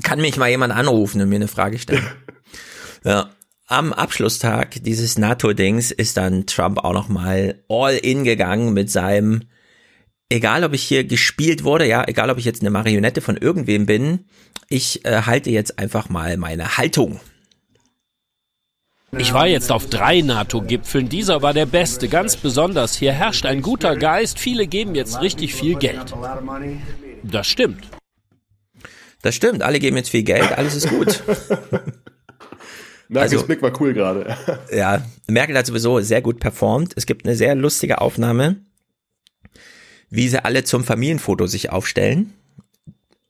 Kann 0.03 0.21
mich 0.21 0.37
mal 0.37 0.49
jemand 0.49 0.73
anrufen 0.73 1.21
und 1.21 1.29
mir 1.29 1.37
eine 1.37 1.49
Frage 1.49 1.79
stellen. 1.79 2.07
ja. 3.05 3.31
Am 3.67 3.93
Abschlusstag 3.93 4.83
dieses 4.83 5.19
NATO-Dings 5.19 5.93
ist 5.93 6.17
dann 6.17 6.47
Trump 6.47 6.79
auch 6.79 6.93
noch 6.93 7.09
mal 7.09 7.63
all 7.69 7.95
in 7.97 8.25
gegangen 8.25 8.75
mit 8.75 8.91
seinem, 8.91 9.45
egal 10.29 10.65
ob 10.65 10.75
ich 10.75 10.83
hier 10.83 11.05
gespielt 11.05 11.65
wurde, 11.65 11.87
ja, 11.87 12.05
egal 12.07 12.29
ob 12.29 12.39
ich 12.39 12.45
jetzt 12.45 12.61
eine 12.61 12.71
Marionette 12.71 13.21
von 13.21 13.37
irgendwem 13.37 13.87
bin, 13.87 14.27
ich 14.69 15.05
äh, 15.05 15.23
halte 15.23 15.51
jetzt 15.51 15.79
einfach 15.79 16.09
mal 16.09 16.37
meine 16.37 16.77
Haltung. 16.77 17.21
Ich 19.19 19.35
war 19.35 19.47
jetzt 19.47 19.71
auf 19.71 19.89
drei 19.89 20.23
NATO-Gipfeln. 20.23 21.09
Dieser 21.09 21.43
war 21.43 21.53
der 21.53 21.67
beste, 21.67 22.09
ganz 22.09 22.37
besonders. 22.37 22.97
Hier 22.97 23.13
herrscht 23.13 23.45
ein 23.45 23.61
guter 23.61 23.95
Geist. 23.95 24.39
Viele 24.39 24.67
geben 24.67 24.95
jetzt 24.95 25.21
richtig 25.21 25.55
viel 25.55 25.77
Geld. 25.77 26.15
Das 27.23 27.47
stimmt. 27.47 27.85
Das 29.21 29.35
stimmt. 29.35 29.63
Alle 29.63 29.81
geben 29.81 29.99
jetzt 29.99 30.09
viel 30.09 30.23
Geld. 30.23 30.51
Alles 30.53 30.77
ist 30.77 30.89
gut. 30.89 31.23
Merkels 33.09 33.35
also, 33.35 33.47
Blick 33.47 33.61
war 33.61 33.79
cool 33.83 33.93
gerade. 33.93 34.35
ja, 34.73 35.05
Merkel 35.27 35.59
hat 35.59 35.67
sowieso 35.67 36.01
sehr 36.01 36.23
gut 36.23 36.41
performt. 36.41 36.95
Es 36.97 37.05
gibt 37.05 37.27
eine 37.27 37.37
sehr 37.37 37.55
lustige 37.55 38.01
Aufnahme, 38.01 38.57
wie 40.09 40.29
sie 40.29 40.43
alle 40.43 40.65
zum 40.65 40.85
Familienfoto 40.85 41.47
sich 41.47 41.69
aufstellen 41.69 42.33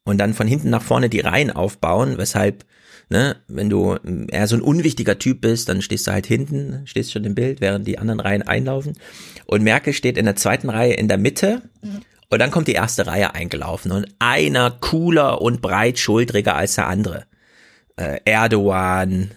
und 0.05 0.19
dann 0.19 0.35
von 0.35 0.47
hinten 0.47 0.71
nach 0.71 0.83
vorne 0.83 1.09
die 1.09 1.21
Reihen 1.21 1.51
aufbauen, 1.51 2.19
weshalb 2.19 2.65
Ne? 3.13 3.37
Wenn 3.47 3.69
du 3.69 3.97
eher 4.29 4.49
so 4.49 4.57
ein 4.57 4.63
unwichtiger 4.63 5.19
Typ 5.19 5.43
bist, 5.43 5.69
dann 5.69 5.83
stehst 5.83 6.07
du 6.07 6.13
halt 6.13 6.27
hinten, 6.27 6.87
stehst 6.87 7.13
schon 7.13 7.25
im 7.25 7.35
Bild, 7.35 7.61
während 7.61 7.87
die 7.87 7.99
anderen 7.99 8.21
Reihen 8.21 8.41
einlaufen. 8.41 8.95
Und 9.45 9.63
Merkel 9.63 9.93
steht 9.93 10.17
in 10.17 10.25
der 10.25 10.35
zweiten 10.35 10.71
Reihe 10.71 10.95
in 10.95 11.09
der 11.09 11.19
Mitte. 11.19 11.61
Und 12.31 12.39
dann 12.39 12.51
kommt 12.51 12.69
die 12.69 12.73
erste 12.73 13.07
Reihe 13.07 13.35
eingelaufen 13.35 13.93
und 13.93 14.07
einer 14.19 14.71
cooler 14.71 15.43
und 15.43 15.61
breitschultriger 15.61 16.57
als 16.57 16.77
der 16.77 16.87
andere. 16.87 17.27
Äh, 17.97 18.21
Erdogan, 18.25 19.33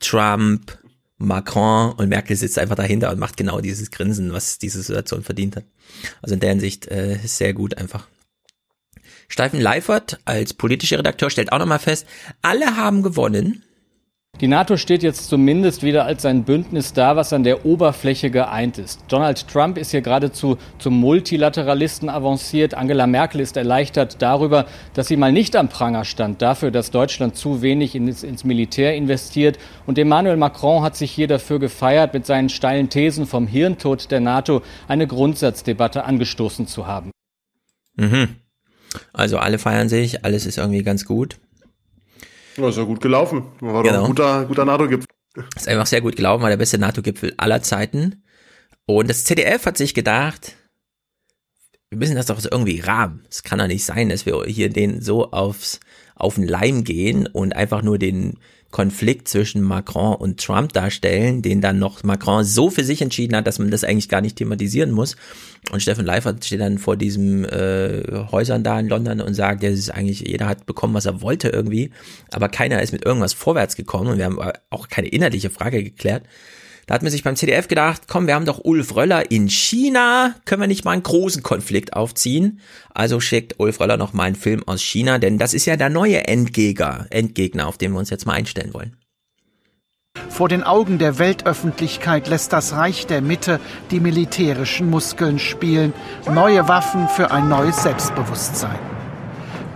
Trump, 0.00 0.78
Macron 1.18 1.92
und 1.92 2.08
Merkel 2.08 2.36
sitzt 2.36 2.58
einfach 2.58 2.76
dahinter 2.76 3.10
und 3.10 3.18
macht 3.18 3.36
genau 3.36 3.60
dieses 3.60 3.90
Grinsen, 3.90 4.32
was 4.32 4.58
diese 4.58 4.82
Situation 4.82 5.22
verdient 5.22 5.56
hat. 5.56 5.64
Also 6.22 6.32
in 6.32 6.40
der 6.40 6.48
Hinsicht 6.48 6.86
äh, 6.86 7.18
sehr 7.22 7.52
gut 7.52 7.76
einfach. 7.76 8.08
Steifen 9.28 9.60
Leifert 9.60 10.20
als 10.24 10.54
politischer 10.54 10.98
Redakteur 10.98 11.30
stellt 11.30 11.52
auch 11.52 11.58
nochmal 11.58 11.78
fest, 11.78 12.06
alle 12.42 12.76
haben 12.76 13.02
gewonnen. 13.02 13.62
Die 14.40 14.48
NATO 14.48 14.76
steht 14.76 15.04
jetzt 15.04 15.28
zumindest 15.28 15.84
wieder 15.84 16.06
als 16.06 16.24
ein 16.24 16.42
Bündnis 16.42 16.92
da, 16.92 17.14
was 17.14 17.32
an 17.32 17.44
der 17.44 17.64
Oberfläche 17.64 18.30
geeint 18.30 18.78
ist. 18.78 19.04
Donald 19.06 19.46
Trump 19.46 19.78
ist 19.78 19.92
hier 19.92 20.00
geradezu 20.00 20.58
zum 20.78 20.98
Multilateralisten 20.98 22.08
avanciert. 22.08 22.74
Angela 22.74 23.06
Merkel 23.06 23.40
ist 23.40 23.56
erleichtert 23.56 24.20
darüber, 24.22 24.66
dass 24.94 25.06
sie 25.06 25.16
mal 25.16 25.30
nicht 25.30 25.54
am 25.54 25.68
Pranger 25.68 26.04
stand, 26.04 26.42
dafür, 26.42 26.72
dass 26.72 26.90
Deutschland 26.90 27.36
zu 27.36 27.62
wenig 27.62 27.94
ins, 27.94 28.24
ins 28.24 28.42
Militär 28.42 28.96
investiert. 28.96 29.56
Und 29.86 29.98
Emmanuel 29.98 30.36
Macron 30.36 30.82
hat 30.82 30.96
sich 30.96 31.12
hier 31.12 31.28
dafür 31.28 31.60
gefeiert, 31.60 32.12
mit 32.12 32.26
seinen 32.26 32.48
steilen 32.48 32.88
Thesen 32.88 33.26
vom 33.26 33.46
Hirntod 33.46 34.10
der 34.10 34.20
NATO 34.20 34.62
eine 34.88 35.06
Grundsatzdebatte 35.06 36.04
angestoßen 36.04 36.66
zu 36.66 36.88
haben. 36.88 37.12
Mhm. 37.94 38.34
Also 39.12 39.38
alle 39.38 39.58
feiern 39.58 39.88
sich, 39.88 40.24
alles 40.24 40.46
ist 40.46 40.58
irgendwie 40.58 40.82
ganz 40.82 41.04
gut. 41.04 41.38
Ja, 42.56 42.68
ist 42.68 42.76
ja 42.76 42.84
gut 42.84 43.00
gelaufen. 43.00 43.44
War 43.60 43.82
genau. 43.82 43.96
doch 43.96 44.04
ein 44.04 44.08
guter, 44.08 44.44
guter 44.46 44.64
NATO-Gipfel. 44.64 45.08
Ist 45.56 45.68
einfach 45.68 45.86
sehr 45.86 46.00
gut 46.00 46.16
gelaufen, 46.16 46.42
war 46.42 46.50
der 46.50 46.56
beste 46.56 46.78
NATO-Gipfel 46.78 47.34
aller 47.36 47.62
Zeiten. 47.62 48.22
Und 48.86 49.10
das 49.10 49.24
ZDF 49.24 49.66
hat 49.66 49.76
sich 49.76 49.94
gedacht, 49.94 50.56
wir 51.90 51.98
müssen 51.98 52.16
das 52.16 52.26
doch 52.26 52.40
irgendwie 52.44 52.80
rahmen. 52.80 53.24
Es 53.30 53.42
kann 53.42 53.58
doch 53.58 53.66
nicht 53.66 53.84
sein, 53.84 54.08
dass 54.08 54.26
wir 54.26 54.44
hier 54.46 54.68
den 54.68 55.00
so 55.00 55.30
aufs, 55.30 55.80
auf 56.14 56.34
den 56.36 56.46
Leim 56.46 56.84
gehen 56.84 57.26
und 57.26 57.56
einfach 57.56 57.82
nur 57.82 57.98
den 57.98 58.38
Konflikt 58.74 59.28
zwischen 59.28 59.62
Macron 59.62 60.16
und 60.16 60.44
Trump 60.44 60.72
darstellen, 60.72 61.42
den 61.42 61.60
dann 61.60 61.78
noch 61.78 62.02
Macron 62.02 62.42
so 62.42 62.70
für 62.70 62.82
sich 62.82 63.02
entschieden 63.02 63.36
hat, 63.36 63.46
dass 63.46 63.60
man 63.60 63.70
das 63.70 63.84
eigentlich 63.84 64.08
gar 64.08 64.20
nicht 64.20 64.34
thematisieren 64.34 64.90
muss. 64.90 65.14
Und 65.70 65.80
Steffen 65.80 66.04
Leifert 66.04 66.44
steht 66.44 66.60
dann 66.60 66.78
vor 66.78 66.96
diesem 66.96 67.44
äh, 67.44 68.02
Häusern 68.32 68.64
da 68.64 68.80
in 68.80 68.88
London 68.88 69.20
und 69.20 69.34
sagt, 69.34 69.62
ja, 69.62 69.70
ist 69.70 69.90
eigentlich, 69.90 70.22
jeder 70.26 70.48
hat 70.48 70.66
bekommen, 70.66 70.92
was 70.92 71.06
er 71.06 71.22
wollte 71.22 71.50
irgendwie, 71.50 71.92
aber 72.32 72.48
keiner 72.48 72.82
ist 72.82 72.90
mit 72.90 73.04
irgendwas 73.04 73.32
vorwärts 73.32 73.76
gekommen 73.76 74.08
und 74.08 74.18
wir 74.18 74.24
haben 74.24 74.40
auch 74.70 74.88
keine 74.88 75.06
inhaltliche 75.06 75.50
Frage 75.50 75.84
geklärt. 75.84 76.24
Da 76.86 76.94
hat 76.94 77.02
man 77.02 77.10
sich 77.10 77.22
beim 77.22 77.36
CDF 77.36 77.68
gedacht, 77.68 78.02
komm, 78.08 78.26
wir 78.26 78.34
haben 78.34 78.44
doch 78.44 78.60
Ulf 78.64 78.94
Röller 78.96 79.30
in 79.30 79.48
China, 79.48 80.34
können 80.44 80.62
wir 80.62 80.68
nicht 80.68 80.84
mal 80.84 80.92
einen 80.92 81.02
großen 81.02 81.42
Konflikt 81.42 81.94
aufziehen? 81.94 82.60
Also 82.92 83.20
schickt 83.20 83.58
Ulf 83.58 83.80
Röller 83.80 83.96
noch 83.96 84.12
mal 84.12 84.24
einen 84.24 84.36
Film 84.36 84.62
aus 84.66 84.82
China, 84.82 85.18
denn 85.18 85.38
das 85.38 85.54
ist 85.54 85.66
ja 85.66 85.76
der 85.76 85.90
neue 85.90 86.26
Endgegner, 86.26 87.06
Endgegner, 87.10 87.66
auf 87.66 87.78
den 87.78 87.92
wir 87.92 87.98
uns 87.98 88.10
jetzt 88.10 88.26
mal 88.26 88.34
einstellen 88.34 88.74
wollen. 88.74 88.96
Vor 90.28 90.48
den 90.48 90.62
Augen 90.62 90.98
der 90.98 91.18
Weltöffentlichkeit 91.18 92.28
lässt 92.28 92.52
das 92.52 92.74
Reich 92.74 93.06
der 93.06 93.20
Mitte 93.20 93.60
die 93.90 94.00
militärischen 94.00 94.90
Muskeln 94.90 95.38
spielen, 95.38 95.92
neue 96.30 96.68
Waffen 96.68 97.08
für 97.08 97.30
ein 97.30 97.48
neues 97.48 97.82
Selbstbewusstsein. 97.82 98.93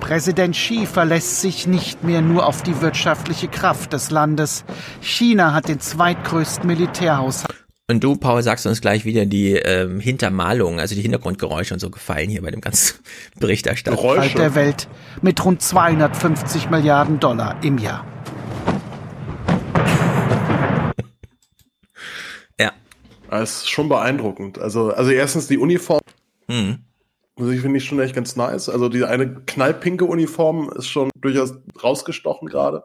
Präsident 0.00 0.54
Xi 0.54 0.86
verlässt 0.86 1.40
sich 1.40 1.66
nicht 1.66 2.04
mehr 2.04 2.22
nur 2.22 2.46
auf 2.46 2.62
die 2.62 2.80
wirtschaftliche 2.80 3.48
Kraft 3.48 3.92
des 3.92 4.10
Landes. 4.10 4.64
China 5.00 5.52
hat 5.52 5.68
den 5.68 5.80
zweitgrößten 5.80 6.66
Militärhaushalt. 6.66 7.54
Und 7.90 8.04
du, 8.04 8.16
Paul, 8.16 8.42
sagst 8.42 8.66
uns 8.66 8.82
gleich 8.82 9.06
wieder 9.06 9.24
die 9.24 9.52
ähm, 9.52 9.98
Hintermalungen, 9.98 10.78
also 10.78 10.94
die 10.94 11.00
Hintergrundgeräusche 11.00 11.72
und 11.72 11.80
so 11.80 11.88
gefallen 11.88 12.28
hier 12.28 12.42
bei 12.42 12.50
dem 12.50 12.60
ganzen 12.60 12.98
Berichterstattung. 13.40 14.02
Geräusche. 14.02 14.36
der 14.36 14.54
Welt 14.54 14.88
mit 15.22 15.42
rund 15.42 15.62
250 15.62 16.68
Milliarden 16.68 17.18
Dollar 17.18 17.56
im 17.62 17.78
Jahr. 17.78 18.04
ja. 22.60 22.72
Das 23.30 23.62
ist 23.62 23.70
schon 23.70 23.88
beeindruckend. 23.88 24.58
Also, 24.58 24.92
also 24.92 25.10
erstens 25.10 25.48
die 25.48 25.56
Uniform. 25.56 26.02
Mhm. 26.46 26.84
Also 27.38 27.50
ich 27.50 27.60
finde 27.60 27.78
ich 27.78 27.84
schon 27.84 28.00
echt 28.00 28.14
ganz 28.14 28.34
nice. 28.36 28.68
Also 28.68 28.88
die 28.88 29.04
eine 29.04 29.42
knallpinke 29.46 30.04
Uniform 30.04 30.70
ist 30.76 30.88
schon 30.88 31.10
durchaus 31.20 31.54
rausgestochen 31.82 32.48
gerade. 32.48 32.84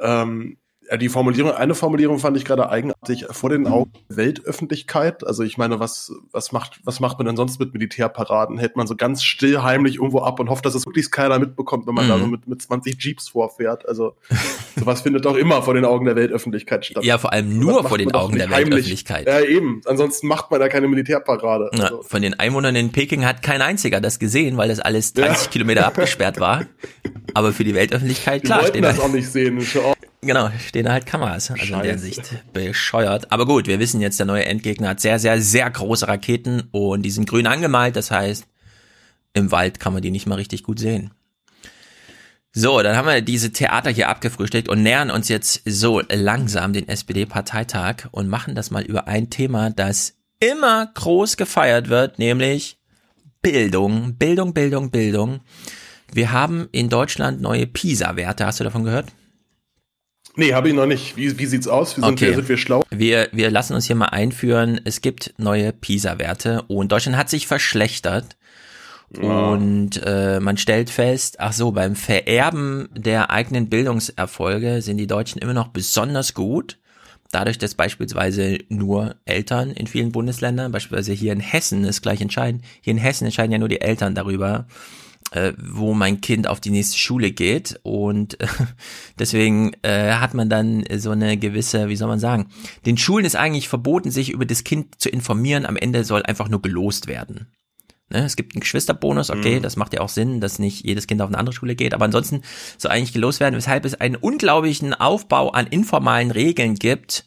Ähm, 0.00 0.58
die 0.96 1.08
Formulierung, 1.08 1.52
eine 1.52 1.74
Formulierung 1.74 2.18
fand 2.18 2.36
ich 2.36 2.44
gerade 2.44 2.68
eigenartig 2.68 3.26
vor 3.30 3.50
den 3.50 3.66
Augen 3.66 3.92
der 4.08 4.16
Weltöffentlichkeit. 4.16 5.26
Also 5.26 5.42
ich 5.42 5.58
meine, 5.58 5.80
was, 5.80 6.12
was 6.32 6.52
macht, 6.52 6.80
was 6.84 7.00
macht 7.00 7.18
man 7.18 7.26
denn 7.26 7.36
sonst 7.36 7.58
mit 7.58 7.72
Militärparaden? 7.72 8.58
Hält 8.58 8.76
man 8.76 8.86
so 8.86 8.96
ganz 8.96 9.22
still 9.22 9.62
heimlich 9.62 9.96
irgendwo 9.96 10.20
ab 10.20 10.40
und 10.40 10.50
hofft, 10.50 10.66
dass 10.66 10.74
es 10.74 10.86
wirklich 10.86 11.10
keiner 11.10 11.38
mitbekommt, 11.38 11.86
wenn 11.86 11.94
man 11.94 12.06
mhm. 12.06 12.10
da 12.10 12.18
so 12.18 12.26
mit, 12.26 12.46
mit 12.46 12.62
20 12.62 13.02
Jeeps 13.02 13.28
vorfährt. 13.28 13.88
Also 13.88 14.14
sowas 14.78 15.02
findet 15.02 15.24
doch 15.24 15.36
immer 15.36 15.62
vor 15.62 15.74
den 15.74 15.84
Augen 15.84 16.04
der 16.04 16.16
Weltöffentlichkeit 16.16 16.86
statt. 16.86 17.04
Ja, 17.04 17.18
vor 17.18 17.32
allem 17.32 17.58
nur 17.58 17.84
vor 17.84 17.98
den 17.98 18.12
Augen 18.12 18.36
der 18.36 18.48
heimlich. 18.48 18.70
Weltöffentlichkeit. 18.70 19.26
Ja, 19.26 19.40
eben. 19.40 19.80
Ansonsten 19.86 20.26
macht 20.26 20.50
man 20.50 20.60
da 20.60 20.68
keine 20.68 20.88
Militärparade. 20.88 21.70
Ja, 21.74 21.84
also. 21.84 22.02
Von 22.02 22.22
den 22.22 22.38
Einwohnern 22.38 22.76
in 22.76 22.92
Peking 22.92 23.24
hat 23.24 23.42
kein 23.42 23.62
einziger 23.62 24.00
das 24.00 24.18
gesehen, 24.18 24.56
weil 24.56 24.68
das 24.68 24.80
alles 24.80 25.12
30 25.14 25.46
ja. 25.46 25.50
Kilometer 25.50 25.86
abgesperrt 25.86 26.40
war. 26.40 26.66
Aber 27.34 27.52
für 27.52 27.64
die 27.64 27.74
Weltöffentlichkeit, 27.74 28.44
klar. 28.44 28.58
Die 28.58 28.64
wollten 28.64 28.82
das 28.82 29.00
auch 29.00 29.08
nicht 29.08 29.30
sehen. 29.30 29.60
Genau, 30.24 30.50
stehen 30.64 30.84
da 30.84 30.92
halt 30.92 31.04
Kameras, 31.04 31.50
also 31.50 31.64
Scheiße. 31.64 31.74
in 31.74 31.82
der 31.82 31.98
Sicht 31.98 32.52
bescheuert. 32.52 33.32
Aber 33.32 33.44
gut, 33.44 33.66
wir 33.66 33.80
wissen 33.80 34.00
jetzt, 34.00 34.20
der 34.20 34.26
neue 34.26 34.44
Endgegner 34.44 34.90
hat 34.90 35.00
sehr, 35.00 35.18
sehr, 35.18 35.40
sehr 35.40 35.68
große 35.68 36.06
Raketen 36.06 36.68
und 36.70 37.02
die 37.02 37.10
sind 37.10 37.28
grün 37.28 37.48
angemalt, 37.48 37.96
das 37.96 38.12
heißt, 38.12 38.46
im 39.32 39.50
Wald 39.50 39.80
kann 39.80 39.92
man 39.92 40.00
die 40.00 40.12
nicht 40.12 40.26
mal 40.26 40.36
richtig 40.36 40.62
gut 40.62 40.78
sehen. 40.78 41.10
So, 42.52 42.82
dann 42.82 42.96
haben 42.96 43.08
wir 43.08 43.20
diese 43.20 43.50
Theater 43.50 43.90
hier 43.90 44.10
abgefrühstückt 44.10 44.68
und 44.68 44.82
nähern 44.82 45.10
uns 45.10 45.28
jetzt 45.28 45.62
so 45.64 46.00
langsam 46.08 46.72
den 46.72 46.86
SPD-Parteitag 46.86 48.08
und 48.12 48.28
machen 48.28 48.54
das 48.54 48.70
mal 48.70 48.84
über 48.84 49.08
ein 49.08 49.28
Thema, 49.28 49.70
das 49.70 50.18
immer 50.38 50.86
groß 50.94 51.36
gefeiert 51.36 51.88
wird, 51.88 52.20
nämlich 52.20 52.78
Bildung, 53.40 54.14
Bildung, 54.18 54.54
Bildung, 54.54 54.90
Bildung. 54.90 55.40
Wir 56.12 56.30
haben 56.30 56.68
in 56.70 56.90
Deutschland 56.90 57.40
neue 57.40 57.66
PISA-Werte. 57.66 58.46
Hast 58.46 58.60
du 58.60 58.64
davon 58.64 58.84
gehört? 58.84 59.06
Nee, 60.34 60.54
habe 60.54 60.68
ich 60.68 60.74
noch 60.74 60.86
nicht. 60.86 61.16
Wie, 61.16 61.38
wie 61.38 61.46
sieht's 61.46 61.68
aus? 61.68 61.96
Wie 61.96 62.00
sind, 62.00 62.12
okay. 62.12 62.28
wir, 62.28 62.34
sind 62.36 62.48
wir 62.48 62.56
schlau? 62.56 62.84
Wir, 62.90 63.28
wir 63.32 63.50
lassen 63.50 63.74
uns 63.74 63.86
hier 63.86 63.96
mal 63.96 64.06
einführen. 64.06 64.80
Es 64.84 65.00
gibt 65.02 65.34
neue 65.36 65.72
PISA-Werte 65.72 66.62
und 66.68 66.90
Deutschland 66.90 67.18
hat 67.18 67.28
sich 67.28 67.46
verschlechtert. 67.46 68.36
Ja. 69.14 69.50
Und 69.50 70.00
äh, 70.04 70.40
man 70.40 70.56
stellt 70.56 70.88
fest, 70.88 71.36
ach 71.38 71.52
so, 71.52 71.72
beim 71.72 71.96
Vererben 71.96 72.88
der 72.94 73.30
eigenen 73.30 73.68
Bildungserfolge 73.68 74.80
sind 74.80 74.96
die 74.96 75.06
Deutschen 75.06 75.40
immer 75.40 75.52
noch 75.52 75.68
besonders 75.68 76.32
gut. 76.32 76.78
Dadurch, 77.30 77.58
dass 77.58 77.74
beispielsweise 77.74 78.58
nur 78.68 79.16
Eltern 79.24 79.70
in 79.70 79.86
vielen 79.86 80.12
Bundesländern, 80.12 80.72
beispielsweise 80.72 81.12
hier 81.12 81.32
in 81.32 81.40
Hessen 81.40 81.84
ist 81.84 82.02
gleich 82.02 82.20
entscheidend, 82.20 82.62
hier 82.80 82.92
in 82.92 82.98
Hessen 82.98 83.24
entscheiden 83.24 83.52
ja 83.52 83.58
nur 83.58 83.68
die 83.68 83.80
Eltern 83.80 84.14
darüber, 84.14 84.66
äh, 85.32 85.52
wo 85.58 85.94
mein 85.94 86.20
Kind 86.20 86.46
auf 86.46 86.60
die 86.60 86.70
nächste 86.70 86.98
Schule 86.98 87.32
geht. 87.32 87.80
Und 87.82 88.40
äh, 88.40 88.46
deswegen 89.18 89.72
äh, 89.82 90.12
hat 90.12 90.34
man 90.34 90.48
dann 90.48 90.84
so 90.96 91.10
eine 91.10 91.36
gewisse, 91.36 91.88
wie 91.88 91.96
soll 91.96 92.08
man 92.08 92.20
sagen, 92.20 92.48
den 92.86 92.98
Schulen 92.98 93.24
ist 93.24 93.36
eigentlich 93.36 93.68
verboten, 93.68 94.10
sich 94.10 94.30
über 94.30 94.44
das 94.44 94.64
Kind 94.64 95.00
zu 95.00 95.08
informieren. 95.08 95.66
Am 95.66 95.76
Ende 95.76 96.04
soll 96.04 96.22
einfach 96.22 96.48
nur 96.48 96.62
gelost 96.62 97.06
werden. 97.06 97.48
Ne, 98.10 98.24
es 98.24 98.36
gibt 98.36 98.54
einen 98.54 98.60
Geschwisterbonus, 98.60 99.30
okay, 99.30 99.56
mhm. 99.56 99.62
das 99.62 99.76
macht 99.76 99.94
ja 99.94 100.02
auch 100.02 100.10
Sinn, 100.10 100.42
dass 100.42 100.58
nicht 100.58 100.84
jedes 100.84 101.06
Kind 101.06 101.22
auf 101.22 101.28
eine 101.28 101.38
andere 101.38 101.54
Schule 101.54 101.74
geht, 101.74 101.94
aber 101.94 102.04
ansonsten 102.04 102.42
soll 102.76 102.90
eigentlich 102.90 103.14
gelost 103.14 103.40
werden, 103.40 103.54
weshalb 103.54 103.86
es 103.86 103.94
einen 103.94 104.16
unglaublichen 104.16 104.92
Aufbau 104.92 105.50
an 105.52 105.66
informalen 105.66 106.30
Regeln 106.30 106.74
gibt, 106.74 107.24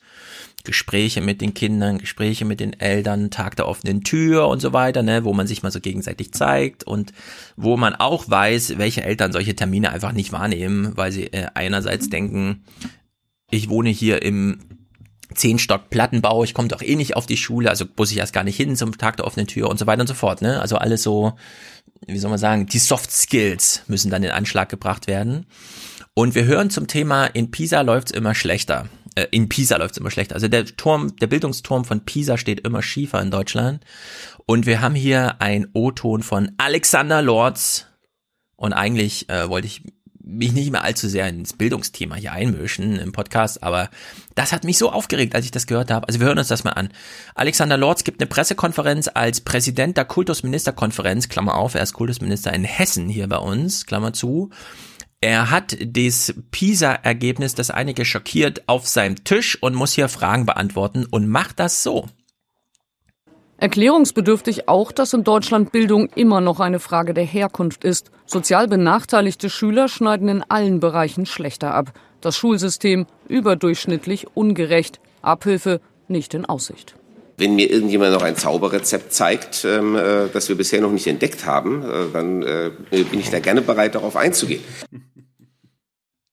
Gespräche 0.65 1.21
mit 1.21 1.41
den 1.41 1.53
Kindern, 1.53 1.97
Gespräche 1.97 2.45
mit 2.45 2.59
den 2.59 2.79
Eltern, 2.79 3.31
Tag 3.31 3.55
der 3.55 3.67
offenen 3.67 4.03
Tür 4.03 4.47
und 4.47 4.61
so 4.61 4.73
weiter, 4.73 5.03
ne, 5.03 5.23
wo 5.23 5.33
man 5.33 5.47
sich 5.47 5.63
mal 5.63 5.71
so 5.71 5.79
gegenseitig 5.79 6.33
zeigt 6.33 6.83
und 6.83 7.13
wo 7.55 7.77
man 7.77 7.95
auch 7.95 8.29
weiß, 8.29 8.77
welche 8.77 9.03
Eltern 9.03 9.31
solche 9.31 9.55
Termine 9.55 9.91
einfach 9.91 10.11
nicht 10.11 10.31
wahrnehmen, 10.31 10.91
weil 10.95 11.11
sie 11.11 11.27
äh, 11.27 11.47
einerseits 11.53 12.09
denken, 12.09 12.63
ich 13.49 13.69
wohne 13.69 13.89
hier 13.89 14.21
im 14.21 14.59
zehn 15.33 15.59
Stock 15.59 15.89
Plattenbau, 15.89 16.43
ich 16.43 16.53
komme 16.53 16.67
doch 16.67 16.81
eh 16.81 16.95
nicht 16.95 17.15
auf 17.15 17.25
die 17.25 17.37
Schule, 17.37 17.69
also 17.69 17.85
muss 17.97 18.11
ich 18.11 18.17
erst 18.17 18.33
gar 18.33 18.43
nicht 18.43 18.57
hin 18.57 18.75
zum 18.75 18.97
Tag 18.97 19.17
der 19.17 19.25
offenen 19.25 19.47
Tür 19.47 19.69
und 19.69 19.79
so 19.79 19.87
weiter 19.87 20.01
und 20.01 20.07
so 20.07 20.13
fort, 20.13 20.41
ne? 20.41 20.61
Also 20.61 20.77
alles 20.77 21.03
so, 21.03 21.33
wie 22.05 22.17
soll 22.17 22.29
man 22.29 22.39
sagen, 22.39 22.67
die 22.67 22.79
Soft 22.79 23.11
Skills 23.11 23.83
müssen 23.87 24.11
dann 24.11 24.23
in 24.23 24.31
Anschlag 24.31 24.69
gebracht 24.69 25.07
werden. 25.07 25.45
Und 26.13 26.35
wir 26.35 26.45
hören 26.45 26.69
zum 26.69 26.87
Thema, 26.87 27.25
in 27.25 27.51
Pisa 27.51 27.81
läuft's 27.81 28.11
immer 28.11 28.35
schlechter 28.35 28.87
äh, 29.15 29.27
in 29.31 29.49
Pisa 29.49 29.77
läuft 29.77 29.93
es 29.93 29.97
immer 29.97 30.11
schlecht. 30.11 30.33
Also 30.33 30.47
der 30.47 30.65
Turm, 30.65 31.15
der 31.17 31.27
Bildungsturm 31.27 31.85
von 31.85 32.05
Pisa 32.05 32.37
steht 32.37 32.61
immer 32.61 32.81
schiefer 32.81 33.21
in 33.21 33.31
Deutschland. 33.31 33.83
Und 34.45 34.65
wir 34.65 34.81
haben 34.81 34.95
hier 34.95 35.41
ein 35.41 35.67
O-Ton 35.73 36.21
von 36.21 36.51
Alexander 36.57 37.21
Lorz. 37.21 37.87
Und 38.55 38.73
eigentlich 38.73 39.29
äh, 39.29 39.49
wollte 39.49 39.67
ich 39.67 39.81
mich 40.25 40.53
nicht 40.53 40.71
mehr 40.71 40.83
allzu 40.83 41.07
sehr 41.07 41.27
ins 41.27 41.53
Bildungsthema 41.53 42.15
hier 42.15 42.33
einmischen 42.33 42.97
im 42.97 43.11
Podcast, 43.11 43.61
aber 43.61 43.89
das 44.33 44.51
hat 44.51 44.63
mich 44.63 44.77
so 44.77 44.91
aufgeregt, 44.91 45.35
als 45.35 45.45
ich 45.45 45.51
das 45.51 45.67
gehört 45.67 45.91
habe. 45.91 46.07
Also 46.07 46.19
wir 46.19 46.27
hören 46.27 46.39
uns 46.39 46.47
das 46.47 46.63
mal 46.63 46.71
an. 46.71 46.89
Alexander 47.35 47.77
Lorz 47.77 48.03
gibt 48.03 48.19
eine 48.19 48.27
Pressekonferenz 48.27 49.07
als 49.13 49.41
Präsident 49.41 49.97
der 49.97 50.05
Kultusministerkonferenz, 50.05 51.29
Klammer 51.29 51.55
auf, 51.55 51.75
er 51.75 51.83
ist 51.83 51.93
Kultusminister 51.93 52.51
in 52.53 52.63
Hessen 52.63 53.07
hier 53.07 53.27
bei 53.27 53.37
uns, 53.37 53.85
Klammer 53.85 54.13
zu. 54.13 54.49
Er 55.25 55.49
hat 55.49 55.75
das 55.83 56.35
PISA-Ergebnis, 56.51 57.55
das 57.55 57.71
einige 57.71 58.05
schockiert, 58.05 58.61
auf 58.67 58.85
seinem 58.85 59.23
Tisch 59.23 59.57
und 59.59 59.73
muss 59.73 59.93
hier 59.93 60.07
Fragen 60.07 60.45
beantworten 60.45 61.07
und 61.09 61.27
macht 61.27 61.59
das 61.59 61.81
so. 61.81 62.05
Erklärungsbedürftig 63.57 64.69
auch, 64.69 64.91
dass 64.91 65.13
in 65.13 65.23
Deutschland 65.23 65.71
Bildung 65.71 66.09
immer 66.13 66.41
noch 66.41 66.59
eine 66.59 66.79
Frage 66.79 67.15
der 67.15 67.23
Herkunft 67.23 67.83
ist. 67.83 68.11
Sozial 68.27 68.67
benachteiligte 68.67 69.49
Schüler 69.49 69.87
schneiden 69.87 70.29
in 70.29 70.43
allen 70.43 70.79
Bereichen 70.79 71.25
schlechter 71.25 71.73
ab. 71.73 71.93
Das 72.21 72.37
Schulsystem 72.37 73.07
überdurchschnittlich 73.27 74.27
ungerecht. 74.35 74.99
Abhilfe 75.23 75.81
nicht 76.07 76.35
in 76.35 76.45
Aussicht. 76.45 76.97
Wenn 77.37 77.55
mir 77.55 77.69
irgendjemand 77.69 78.13
noch 78.13 78.23
ein 78.23 78.37
Zauberrezept 78.37 79.13
zeigt, 79.13 79.65
ähm, 79.65 79.95
äh, 79.95 80.29
das 80.31 80.47
wir 80.47 80.55
bisher 80.55 80.81
noch 80.81 80.91
nicht 80.91 81.07
entdeckt 81.07 81.45
haben, 81.45 81.83
äh, 81.83 82.05
dann 82.13 82.43
äh, 82.43 82.71
bin 82.89 83.19
ich 83.19 83.29
da 83.29 83.39
gerne 83.39 83.61
bereit, 83.61 83.95
darauf 83.95 84.15
einzugehen. 84.15 84.63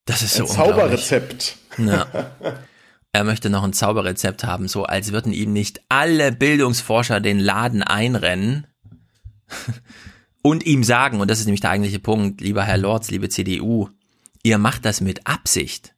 Das 0.05 0.21
ist 0.21 0.35
so 0.35 0.43
ein 0.43 0.49
Zauberrezept. 0.49 1.57
Ja. 1.77 2.07
Er 3.15 3.23
möchte 3.23 3.51
noch 3.51 3.63
ein 3.63 3.73
Zauberrezept 3.73 4.43
haben, 4.43 4.67
so 4.67 4.85
als 4.85 5.11
würden 5.11 5.33
ihm 5.33 5.53
nicht 5.53 5.81
alle 5.87 6.31
Bildungsforscher 6.31 7.19
den 7.19 7.39
Laden 7.39 7.83
einrennen 7.83 8.65
und 10.41 10.65
ihm 10.65 10.83
sagen, 10.83 11.21
und 11.21 11.29
das 11.29 11.39
ist 11.39 11.45
nämlich 11.45 11.61
der 11.61 11.69
eigentliche 11.69 11.99
Punkt, 11.99 12.41
lieber 12.41 12.63
Herr 12.63 12.79
Lorz, 12.79 13.11
liebe 13.11 13.29
CDU, 13.29 13.89
ihr 14.41 14.57
macht 14.57 14.83
das 14.83 14.99
mit 14.99 15.27
Absicht. 15.27 15.93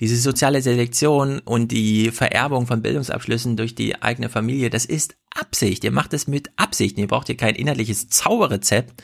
Diese 0.00 0.16
soziale 0.16 0.62
Selektion 0.62 1.40
und 1.40 1.70
die 1.72 2.10
Vererbung 2.10 2.66
von 2.66 2.80
Bildungsabschlüssen 2.80 3.58
durch 3.58 3.74
die 3.74 4.00
eigene 4.00 4.30
Familie, 4.30 4.70
das 4.70 4.86
ist 4.86 5.16
Absicht. 5.30 5.84
Ihr 5.84 5.92
macht 5.92 6.14
es 6.14 6.26
mit 6.26 6.50
Absicht. 6.56 6.96
Ihr 6.96 7.06
braucht 7.06 7.26
hier 7.26 7.36
kein 7.36 7.54
innerliches 7.54 8.08
Zauberrezept, 8.08 9.02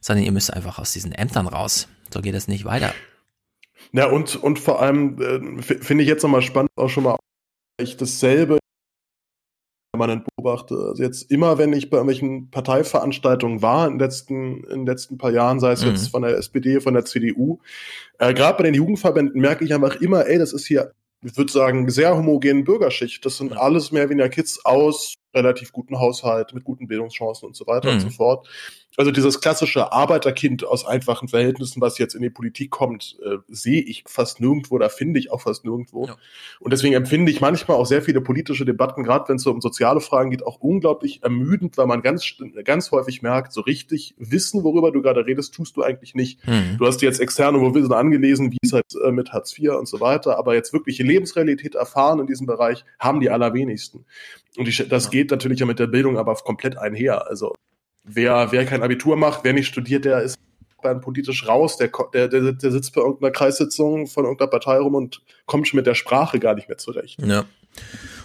sondern 0.00 0.24
ihr 0.24 0.32
müsst 0.32 0.52
einfach 0.52 0.78
aus 0.78 0.94
diesen 0.94 1.12
Ämtern 1.12 1.46
raus. 1.46 1.86
So 2.12 2.22
geht 2.22 2.34
es 2.34 2.48
nicht 2.48 2.64
weiter. 2.64 2.94
Ja, 3.92 4.06
und, 4.06 4.36
und 4.36 4.58
vor 4.58 4.80
allem 4.80 5.20
äh, 5.20 5.62
finde 5.62 6.02
ich 6.02 6.08
jetzt 6.08 6.22
nochmal 6.22 6.40
spannend, 6.40 6.70
auch 6.76 6.88
schon 6.88 7.04
mal, 7.04 7.18
dasselbe 7.98 8.58
permanent 9.92 10.24
beobachte. 10.36 10.74
Also 10.74 11.02
jetzt 11.02 11.30
immer, 11.30 11.58
wenn 11.58 11.72
ich 11.74 11.90
bei 11.90 11.98
irgendwelchen 11.98 12.50
Parteiveranstaltungen 12.50 13.60
war 13.60 13.86
in 13.86 13.94
den 13.94 13.98
letzten, 14.00 14.64
in 14.64 14.80
den 14.80 14.86
letzten 14.86 15.18
paar 15.18 15.30
Jahren, 15.30 15.60
sei 15.60 15.72
es 15.72 15.82
mhm. 15.84 15.90
jetzt 15.90 16.08
von 16.08 16.22
der 16.22 16.36
SPD, 16.38 16.80
von 16.80 16.94
der 16.94 17.04
CDU, 17.04 17.58
äh, 18.18 18.32
gerade 18.32 18.56
bei 18.56 18.64
den 18.64 18.74
Jugendverbänden 18.74 19.40
merke 19.40 19.64
ich 19.64 19.74
einfach 19.74 19.96
immer, 19.96 20.26
ey, 20.26 20.38
das 20.38 20.54
ist 20.54 20.66
hier, 20.66 20.92
ich 21.22 21.36
würde 21.36 21.52
sagen, 21.52 21.88
sehr 21.90 22.16
homogene 22.16 22.62
Bürgerschicht. 22.62 23.24
Das 23.24 23.36
sind 23.36 23.52
alles 23.52 23.92
mehr 23.92 24.08
weniger 24.08 24.30
Kids 24.30 24.64
aus 24.64 25.14
relativ 25.34 25.72
guten 25.72 25.98
Haushalt, 25.98 26.54
mit 26.54 26.64
guten 26.64 26.88
Bildungschancen 26.88 27.46
und 27.48 27.56
so 27.56 27.66
weiter 27.66 27.88
Mhm. 27.88 27.94
und 27.96 28.00
so 28.00 28.10
fort. 28.10 28.48
Also 28.96 29.10
dieses 29.10 29.40
klassische 29.40 29.90
Arbeiterkind 29.90 30.64
aus 30.66 30.86
einfachen 30.86 31.28
Verhältnissen, 31.28 31.80
was 31.80 31.96
jetzt 31.96 32.14
in 32.14 32.20
die 32.20 32.28
Politik 32.28 32.70
kommt, 32.70 33.16
äh, 33.24 33.38
sehe 33.48 33.80
ich 33.80 34.04
fast 34.06 34.40
nirgendwo, 34.40 34.78
da 34.78 34.90
finde 34.90 35.18
ich 35.18 35.32
auch 35.32 35.40
fast 35.40 35.64
nirgendwo. 35.64 36.04
Und 36.60 36.72
deswegen 36.72 36.94
empfinde 36.94 37.32
ich 37.32 37.40
manchmal 37.40 37.78
auch 37.78 37.86
sehr 37.86 38.02
viele 38.02 38.20
politische 38.20 38.66
Debatten, 38.66 39.02
gerade 39.02 39.28
wenn 39.28 39.36
es 39.36 39.42
so 39.42 39.50
um 39.50 39.62
soziale 39.62 40.00
Fragen 40.00 40.30
geht, 40.30 40.44
auch 40.44 40.60
unglaublich 40.60 41.22
ermüdend, 41.22 41.78
weil 41.78 41.86
man 41.86 42.02
ganz, 42.02 42.34
ganz 42.64 42.90
häufig 42.90 43.22
merkt, 43.22 43.52
so 43.52 43.62
richtig 43.62 44.14
wissen, 44.18 44.62
worüber 44.62 44.92
du 44.92 45.00
gerade 45.00 45.24
redest, 45.24 45.54
tust 45.54 45.76
du 45.76 45.82
eigentlich 45.82 46.14
nicht. 46.14 46.46
Mhm. 46.46 46.76
Du 46.78 46.86
hast 46.86 46.98
dir 46.98 47.06
jetzt 47.06 47.20
externe 47.20 47.62
Wissen 47.62 47.92
angelesen, 47.94 48.52
wie 48.52 48.58
es 48.62 48.74
halt 48.74 48.86
äh, 49.02 49.10
mit 49.10 49.32
Hartz 49.32 49.58
IV 49.58 49.70
und 49.70 49.88
so 49.88 50.00
weiter, 50.00 50.36
aber 50.36 50.54
jetzt 50.54 50.74
wirkliche 50.74 51.02
Lebensrealität 51.02 51.74
erfahren 51.76 52.20
in 52.20 52.26
diesem 52.26 52.46
Bereich 52.46 52.84
haben 52.98 53.20
die 53.20 53.30
allerwenigsten. 53.30 54.04
Und 54.58 54.68
die, 54.68 54.88
das 54.88 55.10
geht 55.10 55.30
natürlich 55.30 55.60
ja 55.60 55.66
mit 55.66 55.78
der 55.78 55.86
Bildung 55.86 56.18
aber 56.18 56.34
komplett 56.34 56.76
einher. 56.76 57.26
Also 57.28 57.54
wer, 58.04 58.52
wer 58.52 58.64
kein 58.66 58.82
Abitur 58.82 59.16
macht, 59.16 59.44
wer 59.44 59.52
nicht 59.52 59.68
studiert, 59.68 60.04
der 60.04 60.22
ist 60.22 60.38
dann 60.82 61.00
politisch 61.00 61.46
raus, 61.46 61.76
der, 61.76 61.90
der, 62.12 62.28
der, 62.28 62.52
der 62.52 62.72
sitzt 62.72 62.94
bei 62.94 63.00
irgendeiner 63.00 63.30
Kreissitzung 63.30 64.06
von 64.06 64.24
irgendeiner 64.24 64.50
Partei 64.50 64.78
rum 64.78 64.94
und 64.94 65.22
kommt 65.46 65.68
schon 65.68 65.76
mit 65.76 65.86
der 65.86 65.94
Sprache 65.94 66.40
gar 66.40 66.54
nicht 66.54 66.68
mehr 66.68 66.78
zurecht. 66.78 67.20
Ja. 67.24 67.44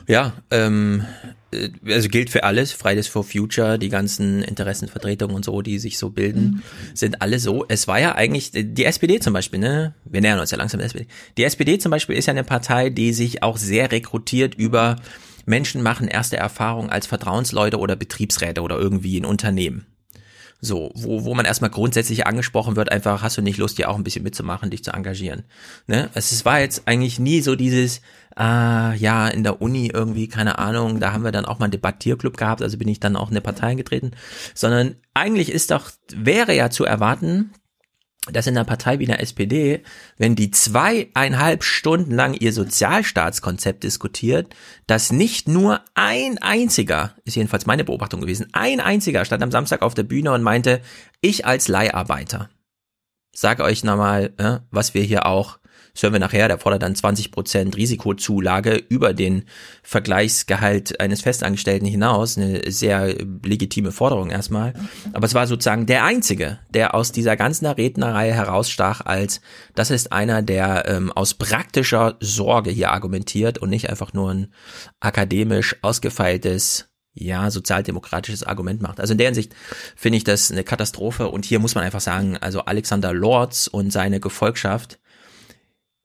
Ja, 0.08 0.34
ähm, 0.52 1.04
äh, 1.52 1.70
also 1.86 2.08
gilt 2.08 2.30
für 2.30 2.46
alles, 2.46 2.72
Fridays 2.72 3.08
for 3.08 3.26
Future, 3.26 3.78
die 3.78 3.90
ganzen 3.90 4.42
Interessenvertretungen 4.42 5.36
und 5.36 5.44
so, 5.44 5.62
die 5.62 5.80
sich 5.80 5.98
so 5.98 6.10
bilden, 6.10 6.64
sind 6.94 7.22
alle 7.22 7.40
so. 7.40 7.66
Es 7.68 7.90
war 7.90 8.00
ja 8.00 8.16
eigentlich, 8.16 8.52
die 8.54 8.86
SPD 8.86 9.20
zum 9.20 9.34
Beispiel, 9.34 9.60
ne? 9.60 9.96
Wir 10.06 10.22
nähern 10.22 10.40
uns 10.40 10.52
ja 10.52 10.58
langsam 10.58 10.80
der 10.80 10.86
SPD. 10.86 11.08
Die 11.38 11.44
SPD 11.44 11.78
zum 11.78 11.92
Beispiel 11.92 12.16
ist 12.16 12.28
ja 12.28 12.32
eine 12.32 12.46
Partei, 12.46 12.90
die 12.90 13.12
sich 13.12 13.44
auch 13.44 13.58
sehr 13.58 13.92
rekrutiert 13.92 14.56
über 14.56 14.96
Menschen 15.48 15.82
machen 15.82 16.08
erste 16.08 16.38
Erfahrungen 16.38 16.90
als 16.90 17.08
Vertrauensleute 17.08 17.80
oder 17.80 17.96
Betriebsräte 17.96 18.62
oder 18.62 18.78
irgendwie 18.78 19.18
in 19.18 19.26
Unternehmen. 19.26 19.88
So, 20.60 20.92
wo, 20.96 21.24
wo 21.24 21.36
man 21.36 21.46
erstmal 21.46 21.70
grundsätzlich 21.70 22.26
angesprochen 22.26 22.76
wird, 22.76 22.92
einfach 22.92 23.22
hast 23.22 23.38
du 23.38 23.42
nicht 23.44 23.58
Lust, 23.60 23.78
dir 23.78 23.90
auch 23.90 23.96
ein 23.96 24.04
bisschen 24.04 24.24
mitzumachen, 24.24 24.72
dich 24.72 24.84
zu 24.84 24.92
engagieren. 24.92 25.44
Ne? 25.86 26.10
Es 26.16 26.32
ist- 26.32 26.46
war 26.46 26.60
jetzt 26.60 26.88
eigentlich 26.88 27.20
nie 27.20 27.42
so 27.42 27.56
dieses, 27.56 28.02
ah, 28.36 28.94
ja, 28.96 29.28
in 29.28 29.44
der 29.44 29.62
Uni 29.62 29.92
irgendwie, 29.94 30.28
keine 30.28 30.58
Ahnung, 30.58 31.00
da 31.00 31.14
haben 31.14 31.24
wir 31.24 31.32
dann 31.32 31.46
auch 31.46 31.60
mal 31.60 31.66
einen 31.66 31.72
Debattierclub 31.72 32.38
gehabt, 32.38 32.64
also 32.64 32.78
bin 32.78 32.88
ich 32.88 33.00
dann 33.00 33.16
auch 33.16 33.28
in 33.30 33.34
eine 33.34 33.42
Partei 33.42 33.68
eingetreten, 33.68 34.12
sondern 34.56 34.96
eigentlich 35.14 35.52
ist 35.52 35.70
doch, 35.72 35.92
wäre 36.16 36.56
ja 36.56 36.72
zu 36.72 36.86
erwarten, 36.86 37.52
dass 38.32 38.48
in 38.48 38.58
einer 38.58 38.66
Partei 38.66 39.00
wie 39.00 39.06
der 39.06 39.22
SPD, 39.22 39.84
wenn 40.18 40.36
die 40.36 40.52
zweieinhalb 40.52 41.64
Stunden 41.64 42.14
lang 42.14 42.34
ihr 42.34 42.54
Sozialstaatskonzept 42.54 43.84
diskutiert, 43.84 44.56
dass 44.86 45.12
nicht 45.12 45.48
nur 45.48 45.82
ein 45.96 46.38
einziger, 46.40 47.16
ist 47.26 47.36
jedenfalls 47.36 47.66
meine 47.66 47.84
Beobachtung 47.84 48.22
gewesen, 48.22 48.48
ein 48.54 48.80
einziger 48.80 49.26
stand 49.26 49.44
am 49.44 49.52
Samstag 49.52 49.82
auf 49.82 49.94
der 49.94 50.04
Bühne 50.04 50.32
und 50.32 50.44
meinte, 50.44 50.82
ich 51.22 51.46
als 51.46 51.68
Leiharbeiter 51.68 52.50
sage 53.38 53.64
euch 53.64 53.84
nochmal, 53.84 54.34
äh, 54.38 54.60
was 54.72 54.96
wir 54.96 55.04
hier 55.04 55.28
auch, 55.28 55.60
das 55.98 56.04
hören 56.04 56.14
wir 56.14 56.20
nachher, 56.20 56.48
der 56.48 56.60
fordert 56.60 56.84
dann 56.84 56.94
20% 56.94 57.76
Risikozulage 57.76 58.76
über 58.76 59.16
den 59.16 59.46
Vergleichsgehalt 59.82 61.00
eines 61.00 61.22
Festangestellten 61.22 61.88
hinaus, 61.88 62.38
eine 62.38 62.72
sehr 62.72 63.16
legitime 63.44 63.92
Forderung 63.92 64.30
erstmal. 64.30 64.74
Aber 65.14 65.26
es 65.26 65.34
war 65.34 65.48
sozusagen 65.48 65.88
der 65.88 66.04
einzige, 66.04 66.60
der 66.70 66.94
aus 66.94 67.14
dieser 67.14 67.36
ganzen 67.36 67.66
Rednerreihe 67.66 68.32
herausstach 68.32 69.02
als, 69.02 69.42
das 69.74 69.90
ist 69.90 70.12
einer, 70.12 70.44
der 70.44 70.88
ähm, 70.88 71.12
aus 71.12 71.34
praktischer 71.34 72.18
Sorge 72.20 72.70
hier 72.70 72.92
argumentiert 72.92 73.58
und 73.58 73.72
nicht 73.72 73.90
einfach 73.90 74.14
nur 74.14 74.32
ein 74.32 74.54
akademisch 75.00 75.78
ausgefeiltes 75.82 76.90
ja, 77.16 77.50
sozialdemokratisches 77.50 78.44
Argument 78.44 78.84
macht. 78.84 79.00
Also 79.00 79.14
in 79.14 79.18
der 79.18 79.30
Hinsicht 79.30 79.56
finde 79.96 80.18
ich 80.18 80.24
das 80.24 80.52
eine 80.52 80.64
Katastrophe 80.64 81.30
und 81.30 81.44
hier 81.44 81.58
muss 81.58 81.74
man 81.74 81.84
einfach 81.84 82.02
sagen, 82.02 82.38
also 82.38 82.62
Alexander 82.66 83.14
Lorz 83.14 83.66
und 83.66 83.92
seine 83.92 84.20
Gefolgschaft 84.20 85.00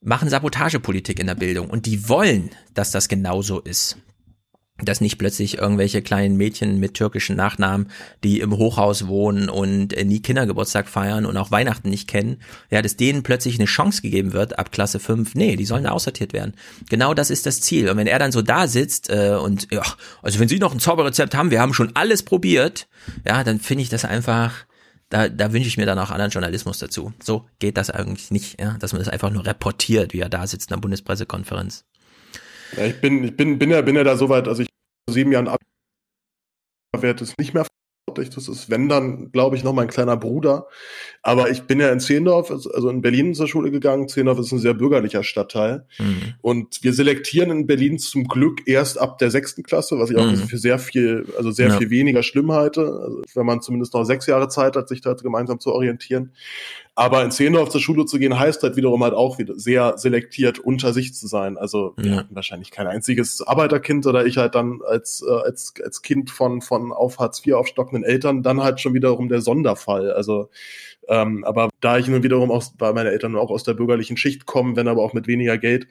machen 0.03 0.29
Sabotagepolitik 0.29 1.19
in 1.19 1.27
der 1.27 1.35
Bildung 1.35 1.71
und 1.71 1.87
die 1.87 2.09
wollen, 2.09 2.51
dass 2.75 2.91
das 2.91 3.09
genauso 3.09 3.61
ist. 3.61 3.97
Dass 4.79 5.01
nicht 5.01 5.19
plötzlich 5.19 5.59
irgendwelche 5.59 6.03
kleinen 6.03 6.37
Mädchen 6.37 6.81
mit 6.81 6.95
türkischen 6.95 7.37
Nachnamen, 7.37 7.89
die 8.25 8.41
im 8.41 8.57
Hochhaus 8.57 9.07
wohnen 9.07 9.49
und 9.49 9.95
nie 10.05 10.21
Kindergeburtstag 10.21 10.89
feiern 10.89 11.25
und 11.25 11.37
auch 11.37 11.53
Weihnachten 11.53 11.91
nicht 11.91 12.09
kennen, 12.09 12.39
ja, 12.69 12.83
dass 12.83 12.97
denen 12.97 13.23
plötzlich 13.23 13.59
eine 13.59 13.67
Chance 13.67 14.03
gegeben 14.03 14.33
wird 14.33 14.59
ab 14.59 14.73
Klasse 14.73 14.99
5. 14.99 15.37
Nee, 15.37 15.55
die 15.55 15.67
sollen 15.67 15.87
aussortiert 15.87 16.33
werden. 16.33 16.55
Genau 16.89 17.15
das 17.15 17.31
ist 17.31 17.47
das 17.47 17.61
Ziel. 17.61 17.89
Und 17.91 17.97
wenn 17.97 18.09
er 18.09 18.19
dann 18.19 18.33
so 18.33 18.43
da 18.43 18.67
sitzt 18.67 19.09
äh, 19.09 19.37
und 19.41 19.71
ja, 19.71 19.83
also 20.21 20.41
wenn 20.41 20.49
Sie 20.49 20.59
noch 20.59 20.73
ein 20.73 20.81
Zauberrezept 20.81 21.35
haben, 21.35 21.53
wir 21.53 21.61
haben 21.61 21.75
schon 21.75 21.95
alles 21.95 22.25
probiert, 22.25 22.89
ja, 23.25 23.45
dann 23.45 23.61
finde 23.61 23.83
ich 23.83 23.89
das 23.89 24.05
einfach, 24.05 24.65
da, 25.13 25.29
da 25.29 25.53
wünsche 25.53 25.69
ich 25.69 25.77
mir 25.77 25.85
dann 25.85 25.99
auch 25.99 26.11
anderen 26.11 26.31
Journalismus 26.31 26.79
dazu. 26.79 27.13
So 27.23 27.47
geht 27.59 27.77
das 27.77 27.91
eigentlich 27.91 28.31
nicht, 28.31 28.59
ja, 28.59 28.79
dass 28.79 28.93
man 28.93 29.01
das 29.01 29.11
einfach 29.11 29.31
nur 29.31 29.45
reportiert, 29.45 30.15
wie 30.15 30.21
er 30.21 30.31
da 30.31 30.47
sitzt 30.47 30.71
in 30.71 30.75
der 30.75 30.81
Bundespressekonferenz. 30.81 31.85
Ja, 32.79 32.87
ich 32.87 32.99
bin, 33.03 33.23
ich 33.23 33.37
bin, 33.37 33.59
bin 33.59 33.71
ja, 33.71 33.83
bin 33.83 33.95
ja 33.95 34.05
da 34.05 34.17
soweit, 34.17 34.49
also 34.49 34.63
ich 34.63 34.69
vor 35.07 35.13
sieben 35.13 35.31
Jahren 35.31 35.49
ab, 35.49 35.61
werde 36.97 37.25
es 37.25 37.37
nicht 37.37 37.53
mehr 37.53 37.67
verantwortlich. 37.67 38.35
Das 38.35 38.49
ist, 38.49 38.71
wenn 38.71 38.89
dann, 38.89 39.31
glaube 39.33 39.57
ich, 39.57 39.65
noch 39.65 39.75
mein 39.75 39.89
kleiner 39.89 40.17
Bruder. 40.17 40.67
Aber 41.25 41.51
ich 41.51 41.63
bin 41.63 41.79
ja 41.79 41.91
in 41.93 42.01
Zehlendorf, 42.01 42.51
also 42.51 42.89
in 42.89 43.01
Berlin 43.01 43.33
zur 43.35 43.47
Schule 43.47 43.71
gegangen. 43.71 44.09
Zehlendorf 44.09 44.41
ist 44.41 44.51
ein 44.51 44.59
sehr 44.59 44.75
bürgerlicher 44.75 45.23
Stadtteil. 45.23 45.87
Mhm. 46.01 46.35
Und 46.41 46.83
wir 46.83 46.93
selektieren 46.93 47.51
in 47.53 47.67
Berlin 47.69 48.01
zum 48.01 48.25
Glück 48.27 48.63
erst 48.67 48.99
ab 49.01 49.19
der 49.19 49.31
sechsten 49.31 49.63
Klasse, 49.63 50.01
was 50.01 50.11
ich 50.11 50.17
auch 50.17 50.27
Mhm. 50.27 50.49
für 50.49 50.59
sehr 50.59 50.81
viel, 50.81 51.27
also 51.39 51.53
sehr 51.53 51.69
Ja. 51.69 51.79
viel 51.79 51.91
weniger 51.91 52.25
schlimm 52.25 52.51
halte, 52.51 52.81
also 52.81 53.23
wenn 53.35 53.47
man 53.47 53.63
zumindest 53.63 53.95
noch 53.95 54.03
sechs 54.05 54.27
Jahre 54.27 54.49
Zeit 54.49 54.75
hat, 54.75 54.89
sich 54.89 55.01
da 55.01 55.13
gemeinsam 55.15 55.61
zu 55.61 55.73
orientieren. 55.73 56.33
Aber 56.97 57.23
in 57.25 57.31
Zehlendorf 57.31 57.69
zur 57.71 57.81
Schule 57.81 58.05
zu 58.05 58.19
gehen, 58.19 58.39
heißt 58.39 58.63
halt 58.65 58.75
wiederum 58.77 59.03
halt 59.05 59.15
auch 59.15 59.39
wieder 59.39 59.55
sehr 59.59 59.97
selektiert 59.99 60.59
unter 60.59 60.93
sich 60.93 61.15
zu 61.15 61.27
sein. 61.29 61.57
Also 61.57 61.95
wir 61.97 62.11
Ja. 62.11 62.17
hatten 62.19 62.35
wahrscheinlich 62.35 62.71
kein 62.73 62.87
einziges 62.89 63.41
Arbeiterkind 63.43 64.07
oder 64.07 64.27
ich 64.27 64.37
halt 64.39 64.55
dann 64.57 64.81
als, 64.87 65.25
äh, 65.27 65.31
als, 65.33 65.73
als 65.83 66.03
Kind 66.03 66.31
von, 66.31 66.61
von 66.61 66.93
auf 66.93 67.19
Hartz 67.21 67.47
IV 67.47 67.55
aufstockenden 67.55 68.03
Eltern 68.05 68.43
dann 68.43 68.61
halt 68.63 68.81
schon 68.81 68.93
wiederum 68.93 69.29
der 69.29 69.41
Sonderfall. 69.41 70.13
Also 70.13 70.51
ähm, 71.09 71.45
aber 71.45 71.71
da 71.81 71.99
ich 71.99 72.09
nun 72.09 72.23
wiederum 72.23 72.51
auch, 72.51 72.65
weil 72.79 72.95
meine 72.95 73.11
Eltern 73.11 73.37
auch 73.37 73.51
aus 73.51 73.65
der 73.65 73.75
bürgerlichen 73.75 74.17
Schicht 74.17 74.47
kommen, 74.47 74.77
wenn 74.77 74.89
aber 74.89 75.03
auch 75.03 75.13
mit 75.13 75.27
weniger 75.27 75.59
Geld, 75.59 75.89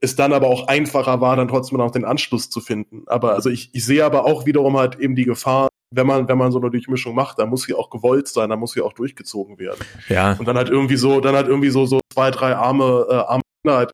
es 0.00 0.16
dann 0.16 0.32
aber 0.32 0.48
auch 0.48 0.68
einfacher 0.68 1.20
war, 1.20 1.36
dann 1.36 1.48
trotzdem 1.48 1.78
noch 1.78 1.90
den 1.90 2.04
Anschluss 2.04 2.50
zu 2.50 2.60
finden. 2.60 3.04
Aber 3.06 3.34
also 3.34 3.48
ich, 3.48 3.70
ich 3.72 3.84
sehe 3.84 4.04
aber 4.04 4.26
auch 4.26 4.44
wiederum 4.46 4.76
halt 4.76 4.98
eben 4.98 5.16
die 5.16 5.24
Gefahr, 5.24 5.68
wenn 5.90 6.06
man, 6.06 6.28
wenn 6.28 6.38
man 6.38 6.52
so 6.52 6.60
eine 6.60 6.70
Durchmischung 6.70 7.14
macht, 7.14 7.38
dann 7.38 7.48
muss 7.48 7.62
sie 7.62 7.74
auch 7.74 7.90
gewollt 7.90 8.28
sein, 8.28 8.50
dann 8.50 8.58
muss 8.58 8.72
sie 8.72 8.82
auch 8.82 8.92
durchgezogen 8.92 9.58
werden. 9.58 9.80
Ja. 10.08 10.36
Und 10.38 10.46
dann 10.46 10.56
halt 10.56 10.68
irgendwie 10.68 10.96
so, 10.96 11.20
dann 11.20 11.34
halt 11.34 11.48
irgendwie 11.48 11.70
so, 11.70 11.86
so 11.86 12.00
zwei, 12.12 12.30
drei 12.30 12.54
arme, 12.54 13.06
äh, 13.08 13.14
arme 13.14 13.42
Kinder 13.62 13.78
halt 13.78 13.92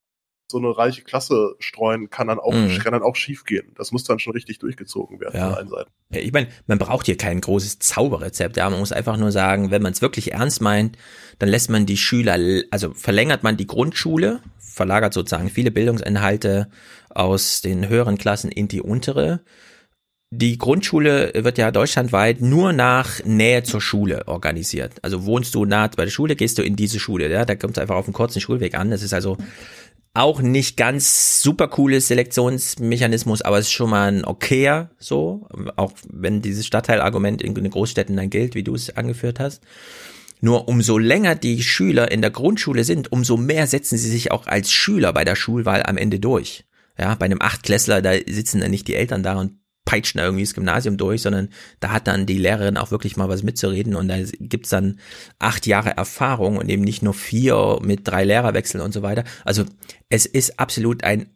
so 0.50 0.58
eine 0.58 0.76
reiche 0.76 1.02
Klasse 1.02 1.54
streuen, 1.58 2.10
kann 2.10 2.26
dann 2.28 2.38
auch, 2.38 2.52
Mhm. 2.52 2.78
kann 2.78 2.92
dann 2.92 3.02
auch 3.02 3.16
schief 3.16 3.44
gehen. 3.44 3.72
Das 3.76 3.92
muss 3.92 4.04
dann 4.04 4.18
schon 4.18 4.32
richtig 4.34 4.58
durchgezogen 4.58 5.20
werden 5.20 5.36
Ja. 5.36 5.48
von 5.48 5.56
allen 5.58 5.68
Seiten. 5.68 5.90
Ja, 6.12 6.20
Ich 6.20 6.32
meine, 6.32 6.48
man 6.66 6.78
braucht 6.78 7.06
hier 7.06 7.16
kein 7.16 7.40
großes 7.40 7.78
Zauberrezept. 7.78 8.56
Ja, 8.56 8.68
man 8.68 8.80
muss 8.80 8.92
einfach 8.92 9.16
nur 9.16 9.32
sagen, 9.32 9.70
wenn 9.70 9.82
man 9.82 9.92
es 9.92 10.02
wirklich 10.02 10.32
ernst 10.32 10.60
meint, 10.60 10.98
dann 11.38 11.48
lässt 11.48 11.70
man 11.70 11.86
die 11.86 11.96
Schüler, 11.96 12.36
also 12.70 12.92
verlängert 12.94 13.42
man 13.42 13.56
die 13.56 13.66
Grundschule, 13.66 14.40
verlagert 14.58 15.14
sozusagen 15.14 15.48
viele 15.48 15.70
Bildungsinhalte 15.70 16.68
aus 17.10 17.60
den 17.60 17.88
höheren 17.88 18.18
Klassen 18.18 18.50
in 18.50 18.68
die 18.68 18.80
untere. 18.80 19.40
Die 20.32 20.58
Grundschule 20.58 21.32
wird 21.34 21.58
ja 21.58 21.72
deutschlandweit 21.72 22.40
nur 22.40 22.72
nach 22.72 23.24
Nähe 23.24 23.64
zur 23.64 23.80
Schule 23.80 24.28
organisiert. 24.28 24.92
Also 25.02 25.24
wohnst 25.24 25.56
du 25.56 25.64
nah 25.64 25.88
bei 25.88 26.04
der 26.04 26.12
Schule, 26.12 26.36
gehst 26.36 26.56
du 26.56 26.62
in 26.62 26.76
diese 26.76 27.00
Schule. 27.00 27.28
Ja, 27.28 27.44
da 27.44 27.56
kommt 27.56 27.76
es 27.76 27.82
einfach 27.82 27.96
auf 27.96 28.04
einen 28.06 28.12
kurzen 28.14 28.40
Schulweg 28.40 28.76
an. 28.76 28.92
Das 28.92 29.02
ist 29.02 29.12
also 29.12 29.36
auch 30.12 30.42
nicht 30.42 30.76
ganz 30.76 31.40
super 31.40 31.68
cooles 31.68 32.08
Selektionsmechanismus, 32.08 33.42
aber 33.42 33.58
es 33.58 33.66
ist 33.66 33.72
schon 33.72 33.90
mal 33.90 34.10
ein 34.10 34.24
okayer, 34.24 34.90
so, 34.98 35.46
auch 35.76 35.92
wenn 36.08 36.42
dieses 36.42 36.66
Stadtteilargument 36.66 37.42
in 37.42 37.54
den 37.54 37.70
Großstädten 37.70 38.16
dann 38.16 38.30
gilt, 38.30 38.54
wie 38.54 38.64
du 38.64 38.74
es 38.74 38.96
angeführt 38.96 39.38
hast. 39.38 39.62
Nur 40.40 40.68
umso 40.68 40.98
länger 40.98 41.34
die 41.34 41.62
Schüler 41.62 42.10
in 42.10 42.22
der 42.22 42.30
Grundschule 42.30 42.84
sind, 42.84 43.12
umso 43.12 43.36
mehr 43.36 43.66
setzen 43.66 43.98
sie 43.98 44.10
sich 44.10 44.32
auch 44.32 44.46
als 44.46 44.72
Schüler 44.72 45.12
bei 45.12 45.24
der 45.24 45.36
Schulwahl 45.36 45.84
am 45.84 45.96
Ende 45.96 46.18
durch. 46.18 46.64
Ja, 46.98 47.14
bei 47.14 47.26
einem 47.26 47.40
Achtklässler, 47.40 48.02
da 48.02 48.12
sitzen 48.12 48.60
dann 48.60 48.70
nicht 48.70 48.88
die 48.88 48.94
Eltern 48.94 49.22
da 49.22 49.38
und 49.38 49.59
peitschen 49.84 50.20
irgendwie 50.20 50.44
das 50.44 50.54
Gymnasium 50.54 50.96
durch, 50.96 51.22
sondern 51.22 51.48
da 51.80 51.90
hat 51.90 52.06
dann 52.06 52.26
die 52.26 52.38
Lehrerin 52.38 52.76
auch 52.76 52.90
wirklich 52.90 53.16
mal 53.16 53.28
was 53.28 53.42
mitzureden 53.42 53.96
und 53.96 54.08
da 54.08 54.16
gibt's 54.38 54.70
dann 54.70 55.00
acht 55.38 55.66
Jahre 55.66 55.96
Erfahrung 55.96 56.58
und 56.58 56.68
eben 56.68 56.82
nicht 56.82 57.02
nur 57.02 57.14
vier 57.14 57.78
mit 57.82 58.06
drei 58.06 58.24
Lehrerwechseln 58.24 58.82
und 58.82 58.92
so 58.92 59.02
weiter. 59.02 59.24
Also 59.44 59.64
es 60.08 60.26
ist 60.26 60.60
absolut 60.60 61.02
ein 61.02 61.30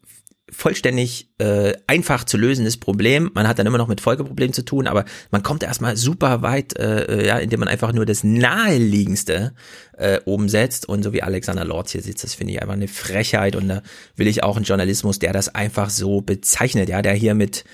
vollständig 0.51 1.31
äh, 1.39 1.73
einfach 1.87 2.25
zu 2.25 2.37
lösendes 2.37 2.77
Problem. 2.77 3.31
Man 3.35 3.49
hat 3.49 3.59
dann 3.59 3.66
immer 3.66 3.79
noch 3.79 3.89
mit 3.89 4.01
Folgeproblemen 4.01 4.53
zu 4.53 4.65
tun, 4.65 4.87
aber 4.87 5.05
man 5.31 5.43
kommt 5.43 5.62
erstmal 5.62 5.97
super 5.97 6.43
weit, 6.43 6.77
äh, 6.77 7.27
ja, 7.27 7.39
indem 7.39 7.61
man 7.61 7.69
einfach 7.69 7.93
nur 7.93 8.05
das 8.05 8.25
naheliegendste 8.25 9.55
äh, 9.97 10.21
umsetzt. 10.25 10.87
Und 10.87 11.03
so 11.03 11.12
wie 11.12 11.23
Alexander 11.23 11.65
Lorz 11.65 11.93
hier 11.93 12.03
sitzt, 12.03 12.25
das 12.25 12.35
finde 12.35 12.53
ich 12.53 12.61
einfach 12.61 12.75
eine 12.75 12.89
Frechheit. 12.89 13.57
Und 13.57 13.69
da 13.69 13.83
will 14.16 14.27
ich 14.29 14.43
auch 14.43 14.57
einen 14.57 14.66
Journalismus, 14.66 15.19
der 15.19 15.33
das 15.33 15.55
einfach 15.55 15.89
so 15.89 16.21
bezeichnet, 16.21 16.89
ja, 16.89 17.01
der 17.01 17.15
hier 17.15 17.35
mit 17.35 17.65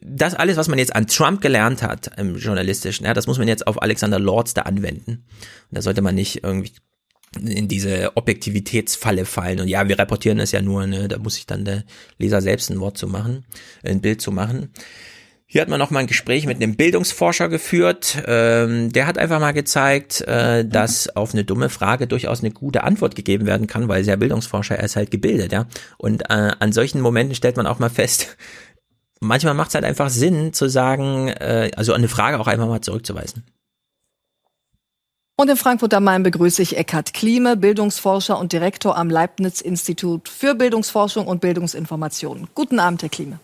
das 0.00 0.34
alles, 0.34 0.56
was 0.56 0.66
man 0.66 0.80
jetzt 0.80 0.96
an 0.96 1.06
Trump 1.06 1.40
gelernt 1.40 1.82
hat 1.84 2.10
im 2.18 2.36
journalistischen, 2.38 3.06
ja, 3.06 3.14
das 3.14 3.28
muss 3.28 3.38
man 3.38 3.46
jetzt 3.46 3.68
auf 3.68 3.80
Alexander 3.80 4.18
Lorz 4.18 4.52
da 4.52 4.62
anwenden. 4.62 5.24
Und 5.70 5.76
da 5.76 5.80
sollte 5.80 6.02
man 6.02 6.16
nicht 6.16 6.42
irgendwie 6.42 6.72
in 7.46 7.68
diese 7.68 8.16
Objektivitätsfalle 8.16 9.24
fallen. 9.24 9.60
Und 9.60 9.68
ja, 9.68 9.88
wir 9.88 9.98
reportieren 9.98 10.40
es 10.40 10.52
ja 10.52 10.62
nur, 10.62 10.86
ne? 10.86 11.08
da 11.08 11.18
muss 11.18 11.34
sich 11.34 11.46
dann 11.46 11.64
der 11.64 11.84
Leser 12.18 12.40
selbst 12.40 12.70
ein 12.70 12.80
Wort 12.80 12.98
zu 12.98 13.06
machen, 13.06 13.44
ein 13.84 14.00
Bild 14.00 14.20
zu 14.20 14.32
machen. 14.32 14.70
Hier 15.50 15.62
hat 15.62 15.70
man 15.70 15.78
noch 15.78 15.90
mal 15.90 16.00
ein 16.00 16.06
Gespräch 16.06 16.44
mit 16.44 16.58
einem 16.58 16.76
Bildungsforscher 16.76 17.48
geführt. 17.48 18.22
Ähm, 18.26 18.92
der 18.92 19.06
hat 19.06 19.16
einfach 19.16 19.40
mal 19.40 19.52
gezeigt, 19.52 20.20
äh, 20.20 20.62
dass 20.66 21.16
auf 21.16 21.32
eine 21.32 21.42
dumme 21.42 21.70
Frage 21.70 22.06
durchaus 22.06 22.40
eine 22.40 22.50
gute 22.50 22.84
Antwort 22.84 23.16
gegeben 23.16 23.46
werden 23.46 23.66
kann, 23.66 23.88
weil 23.88 24.02
der 24.02 24.18
Bildungsforscher 24.18 24.76
er 24.76 24.84
ist 24.84 24.96
halt 24.96 25.10
gebildet, 25.10 25.52
ja. 25.52 25.66
Und 25.96 26.28
äh, 26.28 26.52
an 26.58 26.72
solchen 26.72 27.00
Momenten 27.00 27.34
stellt 27.34 27.56
man 27.56 27.66
auch 27.66 27.78
mal 27.78 27.88
fest, 27.88 28.36
manchmal 29.20 29.54
macht 29.54 29.68
es 29.68 29.74
halt 29.74 29.86
einfach 29.86 30.10
Sinn 30.10 30.52
zu 30.52 30.68
sagen, 30.68 31.28
äh, 31.28 31.70
also 31.74 31.94
eine 31.94 32.08
Frage 32.08 32.38
auch 32.38 32.46
einfach 32.46 32.68
mal 32.68 32.82
zurückzuweisen. 32.82 33.44
Und 35.40 35.48
in 35.48 35.56
Frankfurt 35.56 35.94
am 35.94 36.02
Main 36.02 36.24
begrüße 36.24 36.60
ich 36.62 36.76
Eckhard 36.76 37.14
Klieme, 37.14 37.56
Bildungsforscher 37.56 38.40
und 38.40 38.52
Direktor 38.52 38.96
am 38.96 39.08
Leibniz-Institut 39.08 40.28
für 40.28 40.56
Bildungsforschung 40.56 41.28
und 41.28 41.40
Bildungsinformation. 41.40 42.48
Guten 42.56 42.80
Abend, 42.80 43.02
Herr 43.02 43.08
Klieme. 43.08 43.38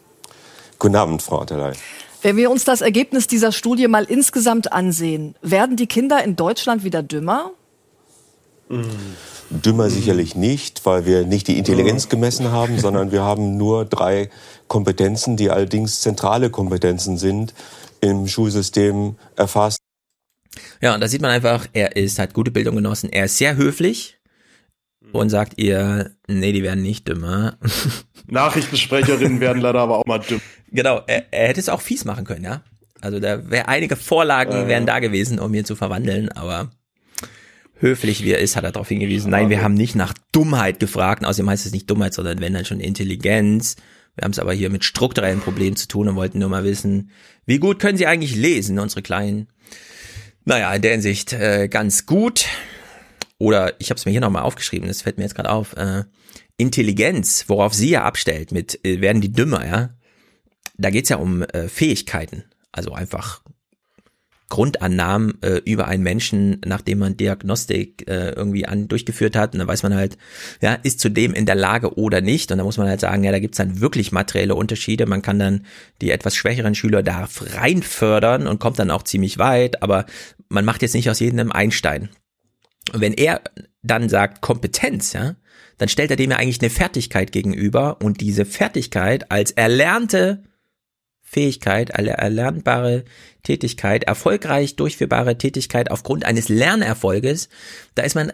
Guten 0.80 0.96
Abend, 0.96 1.22
Frau 1.22 1.42
Atterlei. 1.42 1.74
Wenn 2.20 2.36
wir 2.36 2.50
uns 2.50 2.64
das 2.64 2.80
Ergebnis 2.80 3.28
dieser 3.28 3.52
Studie 3.52 3.86
mal 3.86 4.02
insgesamt 4.02 4.72
ansehen, 4.72 5.36
werden 5.40 5.76
die 5.76 5.86
Kinder 5.86 6.24
in 6.24 6.34
Deutschland 6.34 6.82
wieder 6.82 7.04
dümmer? 7.04 7.52
Dümmer 9.50 9.88
sicherlich 9.88 10.34
nicht, 10.34 10.84
weil 10.86 11.06
wir 11.06 11.24
nicht 11.24 11.46
die 11.46 11.58
Intelligenz 11.58 12.08
gemessen 12.08 12.50
haben, 12.50 12.80
sondern 12.80 13.12
wir 13.12 13.22
haben 13.22 13.56
nur 13.56 13.84
drei 13.84 14.30
Kompetenzen, 14.66 15.36
die 15.36 15.48
allerdings 15.48 16.00
zentrale 16.00 16.50
Kompetenzen 16.50 17.18
sind, 17.18 17.54
im 18.00 18.26
Schulsystem 18.26 19.14
erfasst. 19.36 19.83
Ja, 20.80 20.94
und 20.94 21.00
da 21.00 21.08
sieht 21.08 21.22
man 21.22 21.30
einfach, 21.30 21.66
er 21.72 21.96
ist, 21.96 22.18
hat 22.18 22.34
gute 22.34 22.50
Bildung 22.50 22.76
genossen, 22.76 23.10
er 23.10 23.26
ist 23.26 23.38
sehr 23.38 23.56
höflich 23.56 24.18
und 25.12 25.30
sagt 25.30 25.54
ihr, 25.58 26.10
nee, 26.26 26.52
die 26.52 26.62
werden 26.62 26.82
nicht 26.82 27.06
dümmer. 27.08 27.58
Nachrichtensprecherinnen 28.26 29.40
werden 29.40 29.60
leider 29.62 29.80
aber 29.80 29.98
auch 29.98 30.06
mal 30.06 30.18
dümm. 30.18 30.40
Genau, 30.72 31.02
er, 31.06 31.26
er 31.30 31.48
hätte 31.48 31.60
es 31.60 31.68
auch 31.68 31.80
fies 31.80 32.04
machen 32.04 32.24
können, 32.24 32.44
ja. 32.44 32.62
Also 33.00 33.20
da 33.20 33.50
wäre 33.50 33.68
einige 33.68 33.96
Vorlagen 33.96 34.52
Äh. 34.52 34.68
wären 34.68 34.86
da 34.86 34.98
gewesen, 34.98 35.38
um 35.38 35.52
ihn 35.54 35.64
zu 35.64 35.76
verwandeln, 35.76 36.30
aber 36.30 36.70
höflich 37.78 38.24
wie 38.24 38.32
er 38.32 38.38
ist, 38.38 38.56
hat 38.56 38.64
er 38.64 38.72
darauf 38.72 38.88
hingewiesen. 38.88 39.30
Nein, 39.30 39.50
wir 39.50 39.62
haben 39.62 39.74
nicht 39.74 39.94
nach 39.94 40.14
Dummheit 40.32 40.80
gefragt, 40.80 41.22
und 41.22 41.28
außerdem 41.28 41.50
heißt 41.50 41.66
es 41.66 41.72
nicht 41.72 41.90
Dummheit, 41.90 42.14
sondern 42.14 42.40
wenn 42.40 42.54
dann 42.54 42.64
schon 42.64 42.80
Intelligenz. 42.80 43.76
Wir 44.16 44.24
haben 44.24 44.30
es 44.30 44.38
aber 44.38 44.52
hier 44.54 44.70
mit 44.70 44.84
strukturellen 44.84 45.40
Problemen 45.40 45.76
zu 45.76 45.88
tun 45.88 46.08
und 46.08 46.14
wollten 46.16 46.38
nur 46.38 46.48
mal 46.48 46.64
wissen, 46.64 47.10
wie 47.46 47.58
gut 47.58 47.78
können 47.80 47.98
sie 47.98 48.06
eigentlich 48.06 48.36
lesen, 48.36 48.78
unsere 48.78 49.02
Kleinen. 49.02 49.48
Naja, 50.44 50.74
in 50.74 50.82
der 50.82 50.92
Hinsicht 50.92 51.32
äh, 51.32 51.68
ganz 51.68 52.06
gut. 52.06 52.46
Oder 53.38 53.78
ich 53.80 53.90
habe 53.90 53.98
es 53.98 54.04
mir 54.04 54.12
hier 54.12 54.20
nochmal 54.20 54.42
aufgeschrieben, 54.42 54.88
das 54.88 55.02
fällt 55.02 55.16
mir 55.16 55.24
jetzt 55.24 55.34
gerade 55.34 55.50
auf. 55.50 55.76
Äh, 55.76 56.04
Intelligenz, 56.56 57.44
worauf 57.48 57.74
sie 57.74 57.90
ja 57.90 58.04
abstellt 58.04 58.52
mit, 58.52 58.84
äh, 58.84 59.00
werden 59.00 59.20
die 59.20 59.32
dümmer, 59.32 59.66
ja? 59.66 59.90
Da 60.76 60.90
geht's 60.90 61.08
ja 61.08 61.16
um 61.16 61.42
äh, 61.42 61.68
Fähigkeiten. 61.68 62.44
Also 62.72 62.92
einfach 62.92 63.42
Grundannahmen 64.54 65.42
äh, 65.42 65.60
über 65.64 65.88
einen 65.88 66.04
Menschen, 66.04 66.60
nachdem 66.64 67.00
man 67.00 67.16
Diagnostik 67.16 68.08
äh, 68.08 68.30
irgendwie 68.30 68.66
an 68.66 68.86
durchgeführt 68.86 69.34
hat. 69.34 69.52
Und 69.52 69.58
dann 69.58 69.66
weiß 69.66 69.82
man 69.82 69.96
halt, 69.96 70.16
ja, 70.62 70.74
ist 70.74 71.00
zudem 71.00 71.34
in 71.34 71.44
der 71.44 71.56
Lage 71.56 71.98
oder 71.98 72.20
nicht. 72.20 72.52
Und 72.52 72.58
da 72.58 72.64
muss 72.64 72.78
man 72.78 72.86
halt 72.86 73.00
sagen, 73.00 73.24
ja, 73.24 73.32
da 73.32 73.40
gibt's 73.40 73.58
dann 73.58 73.80
wirklich 73.80 74.12
materielle 74.12 74.54
Unterschiede. 74.54 75.06
Man 75.06 75.22
kann 75.22 75.40
dann 75.40 75.66
die 76.00 76.12
etwas 76.12 76.36
schwächeren 76.36 76.76
Schüler 76.76 77.02
da 77.02 77.28
rein 77.56 77.82
fördern 77.82 78.46
und 78.46 78.60
kommt 78.60 78.78
dann 78.78 78.92
auch 78.92 79.02
ziemlich 79.02 79.38
weit, 79.38 79.82
aber 79.82 80.06
man 80.48 80.64
macht 80.64 80.82
jetzt 80.82 80.94
nicht 80.94 81.10
aus 81.10 81.18
jedem 81.18 81.50
Einstein. 81.50 82.10
Und 82.92 83.00
wenn 83.00 83.14
er 83.14 83.40
dann 83.82 84.08
sagt 84.08 84.40
Kompetenz, 84.40 85.14
ja, 85.14 85.34
dann 85.78 85.88
stellt 85.88 86.12
er 86.12 86.16
dem 86.16 86.30
ja 86.30 86.36
eigentlich 86.36 86.60
eine 86.60 86.70
Fertigkeit 86.70 87.32
gegenüber 87.32 88.00
und 88.00 88.20
diese 88.20 88.44
Fertigkeit 88.44 89.32
als 89.32 89.50
erlernte 89.50 90.44
Fähigkeit, 91.34 91.94
alle 91.94 92.12
erlernbare 92.12 93.04
Tätigkeit, 93.42 94.04
erfolgreich 94.04 94.76
durchführbare 94.76 95.36
Tätigkeit 95.36 95.90
aufgrund 95.90 96.24
eines 96.24 96.48
Lernerfolges, 96.48 97.48
da 97.96 98.04
ist 98.04 98.14
man 98.14 98.32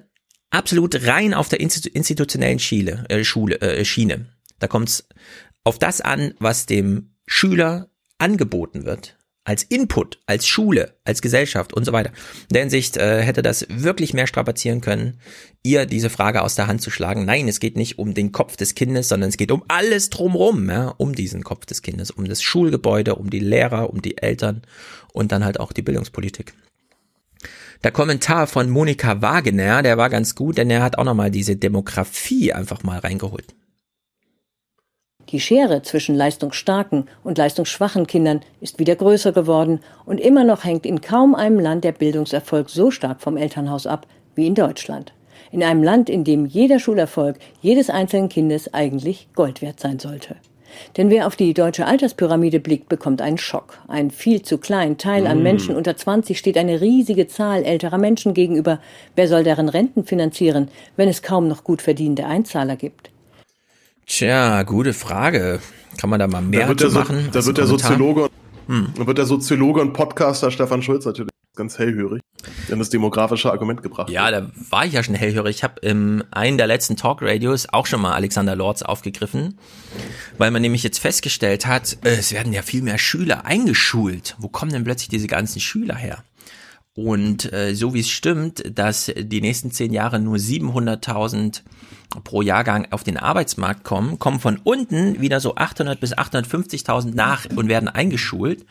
absolut 0.50 1.06
rein 1.06 1.32
auf 1.32 1.48
der 1.48 1.60
institu 1.60 1.88
institutionellen 1.88 2.58
Schiele, 2.58 3.06
äh, 3.08 3.24
Schule, 3.24 3.60
äh, 3.62 3.84
Schiene. 3.86 4.26
Da 4.58 4.66
kommt 4.66 4.90
es 4.90 5.08
auf 5.64 5.78
das 5.78 6.02
an, 6.02 6.34
was 6.38 6.66
dem 6.66 7.14
Schüler 7.26 7.88
angeboten 8.18 8.84
wird. 8.84 9.16
Als 9.50 9.64
Input, 9.64 10.20
als 10.26 10.46
Schule, 10.46 10.94
als 11.02 11.22
Gesellschaft 11.22 11.72
und 11.72 11.84
so 11.84 11.92
weiter. 11.92 12.10
In 12.42 12.52
der 12.52 12.62
Hinsicht 12.62 12.96
äh, 12.96 13.20
hätte 13.20 13.42
das 13.42 13.66
wirklich 13.68 14.14
mehr 14.14 14.28
strapazieren 14.28 14.80
können, 14.80 15.18
ihr 15.64 15.86
diese 15.86 16.08
Frage 16.08 16.42
aus 16.42 16.54
der 16.54 16.68
Hand 16.68 16.82
zu 16.82 16.92
schlagen. 16.92 17.24
Nein, 17.24 17.48
es 17.48 17.58
geht 17.58 17.76
nicht 17.76 17.98
um 17.98 18.14
den 18.14 18.30
Kopf 18.30 18.56
des 18.56 18.76
Kindes, 18.76 19.08
sondern 19.08 19.28
es 19.28 19.36
geht 19.36 19.50
um 19.50 19.64
alles 19.66 20.08
drumrum, 20.08 20.70
ja, 20.70 20.94
um 20.98 21.16
diesen 21.16 21.42
Kopf 21.42 21.66
des 21.66 21.82
Kindes, 21.82 22.12
um 22.12 22.28
das 22.28 22.42
Schulgebäude, 22.42 23.16
um 23.16 23.28
die 23.28 23.40
Lehrer, 23.40 23.90
um 23.90 24.00
die 24.00 24.18
Eltern 24.18 24.62
und 25.12 25.32
dann 25.32 25.44
halt 25.44 25.58
auch 25.58 25.72
die 25.72 25.82
Bildungspolitik. 25.82 26.54
Der 27.82 27.90
Kommentar 27.90 28.46
von 28.46 28.70
Monika 28.70 29.20
Wagener, 29.20 29.82
der 29.82 29.98
war 29.98 30.10
ganz 30.10 30.36
gut, 30.36 30.58
denn 30.58 30.70
er 30.70 30.84
hat 30.84 30.96
auch 30.96 31.04
nochmal 31.04 31.32
diese 31.32 31.56
Demografie 31.56 32.52
einfach 32.52 32.84
mal 32.84 33.00
reingeholt. 33.00 33.56
Die 35.30 35.38
Schere 35.38 35.82
zwischen 35.82 36.16
leistungsstarken 36.16 37.06
und 37.22 37.38
leistungsschwachen 37.38 38.08
Kindern 38.08 38.40
ist 38.60 38.80
wieder 38.80 38.96
größer 38.96 39.30
geworden 39.30 39.78
und 40.04 40.20
immer 40.20 40.42
noch 40.42 40.64
hängt 40.64 40.84
in 40.84 41.00
kaum 41.00 41.36
einem 41.36 41.60
Land 41.60 41.84
der 41.84 41.92
Bildungserfolg 41.92 42.68
so 42.68 42.90
stark 42.90 43.20
vom 43.20 43.36
Elternhaus 43.36 43.86
ab 43.86 44.08
wie 44.34 44.48
in 44.48 44.56
Deutschland. 44.56 45.12
In 45.52 45.62
einem 45.62 45.84
Land, 45.84 46.10
in 46.10 46.24
dem 46.24 46.46
jeder 46.46 46.80
Schulerfolg 46.80 47.36
jedes 47.60 47.90
einzelnen 47.90 48.28
Kindes 48.28 48.74
eigentlich 48.74 49.28
Gold 49.34 49.62
wert 49.62 49.78
sein 49.78 50.00
sollte. 50.00 50.36
Denn 50.96 51.10
wer 51.10 51.26
auf 51.26 51.36
die 51.36 51.54
deutsche 51.54 51.86
Alterspyramide 51.86 52.60
blickt, 52.60 52.88
bekommt 52.88 53.22
einen 53.22 53.38
Schock. 53.38 53.78
Ein 53.88 54.10
viel 54.10 54.42
zu 54.42 54.58
kleinen 54.58 54.98
Teil 54.98 55.26
an 55.26 55.40
Mm. 55.40 55.42
Menschen 55.42 55.76
unter 55.76 55.96
20 55.96 56.38
steht 56.38 56.56
eine 56.56 56.80
riesige 56.80 57.26
Zahl 57.26 57.64
älterer 57.64 57.98
Menschen 57.98 58.34
gegenüber. 58.34 58.80
Wer 59.16 59.28
soll 59.28 59.44
deren 59.44 59.68
Renten 59.68 60.04
finanzieren, 60.04 60.68
wenn 60.96 61.08
es 61.08 61.22
kaum 61.22 61.48
noch 61.48 61.64
gut 61.64 61.82
verdienende 61.82 62.26
Einzahler 62.26 62.76
gibt? 62.76 63.09
Tja, 64.10 64.64
gute 64.64 64.92
Frage. 64.92 65.60
Kann 65.96 66.10
man 66.10 66.18
da 66.18 66.26
mal 66.26 66.42
mehr 66.42 66.62
da 66.62 66.68
wird 66.68 66.80
der, 66.80 66.90
so, 66.90 66.98
machen? 66.98 67.28
da 67.30 67.46
wird 67.46 67.58
der? 67.58 67.66
Soziologe, 67.68 68.28
Hm. 68.66 68.92
da 68.96 69.06
wird 69.06 69.18
der 69.18 69.24
Soziologe 69.24 69.80
und 69.80 69.92
Podcaster 69.92 70.50
Stefan 70.50 70.82
Schulz 70.82 71.04
natürlich 71.04 71.30
ganz 71.54 71.78
hellhörig, 71.78 72.20
denn 72.68 72.80
das 72.80 72.90
demografische 72.90 73.52
Argument 73.52 73.84
gebracht. 73.84 74.10
Ja, 74.10 74.28
da 74.32 74.50
war 74.68 74.84
ich 74.84 74.94
ja 74.94 75.04
schon 75.04 75.14
hellhörig. 75.14 75.58
Ich 75.58 75.62
habe 75.62 75.78
im 75.82 76.24
einen 76.32 76.58
der 76.58 76.66
letzten 76.66 76.96
Talkradios 76.96 77.68
auch 77.72 77.86
schon 77.86 78.00
mal 78.00 78.14
Alexander 78.14 78.56
Lorz 78.56 78.82
aufgegriffen, 78.82 79.58
weil 80.38 80.50
man 80.50 80.60
nämlich 80.62 80.82
jetzt 80.82 80.98
festgestellt 80.98 81.66
hat, 81.66 81.98
äh, 82.02 82.16
es 82.16 82.32
werden 82.32 82.52
ja 82.52 82.62
viel 82.62 82.82
mehr 82.82 82.98
Schüler 82.98 83.44
eingeschult. 83.46 84.34
Wo 84.38 84.48
kommen 84.48 84.72
denn 84.72 84.82
plötzlich 84.82 85.08
diese 85.08 85.28
ganzen 85.28 85.60
Schüler 85.60 85.94
her? 85.94 86.24
Und 86.94 87.52
äh, 87.52 87.74
so 87.74 87.94
wie 87.94 88.00
es 88.00 88.10
stimmt, 88.10 88.76
dass 88.76 89.12
die 89.16 89.40
nächsten 89.40 89.70
zehn 89.70 89.92
Jahre 89.92 90.18
nur 90.18 90.36
700.000 90.36 91.62
pro 92.24 92.42
Jahrgang 92.42 92.88
auf 92.90 93.04
den 93.04 93.16
Arbeitsmarkt 93.16 93.84
kommen, 93.84 94.18
kommen 94.18 94.40
von 94.40 94.58
unten 94.62 95.20
wieder 95.20 95.40
so 95.40 95.54
800 95.54 96.00
bis 96.00 96.16
850.000 96.16 97.14
nach 97.14 97.46
und 97.54 97.68
werden 97.68 97.88
eingeschult. 97.88 98.66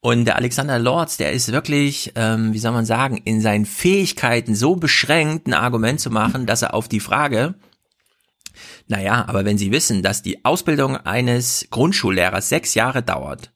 Und 0.00 0.24
der 0.24 0.36
Alexander 0.36 0.78
Lorz, 0.78 1.18
der 1.18 1.32
ist 1.32 1.52
wirklich, 1.52 2.12
ähm, 2.16 2.54
wie 2.54 2.58
soll 2.58 2.72
man 2.72 2.86
sagen, 2.86 3.18
in 3.18 3.40
seinen 3.40 3.66
Fähigkeiten 3.66 4.54
so 4.54 4.76
beschränkt, 4.76 5.46
ein 5.46 5.54
Argument 5.54 6.00
zu 6.00 6.10
machen, 6.10 6.46
dass 6.46 6.62
er 6.62 6.72
auf 6.72 6.88
die 6.88 7.00
Frage, 7.00 7.54
naja, 8.88 9.24
aber 9.26 9.44
wenn 9.44 9.58
Sie 9.58 9.72
wissen, 9.72 10.02
dass 10.02 10.22
die 10.22 10.44
Ausbildung 10.44 10.96
eines 10.96 11.66
Grundschullehrers 11.70 12.48
sechs 12.48 12.74
Jahre 12.74 13.02
dauert, 13.02 13.52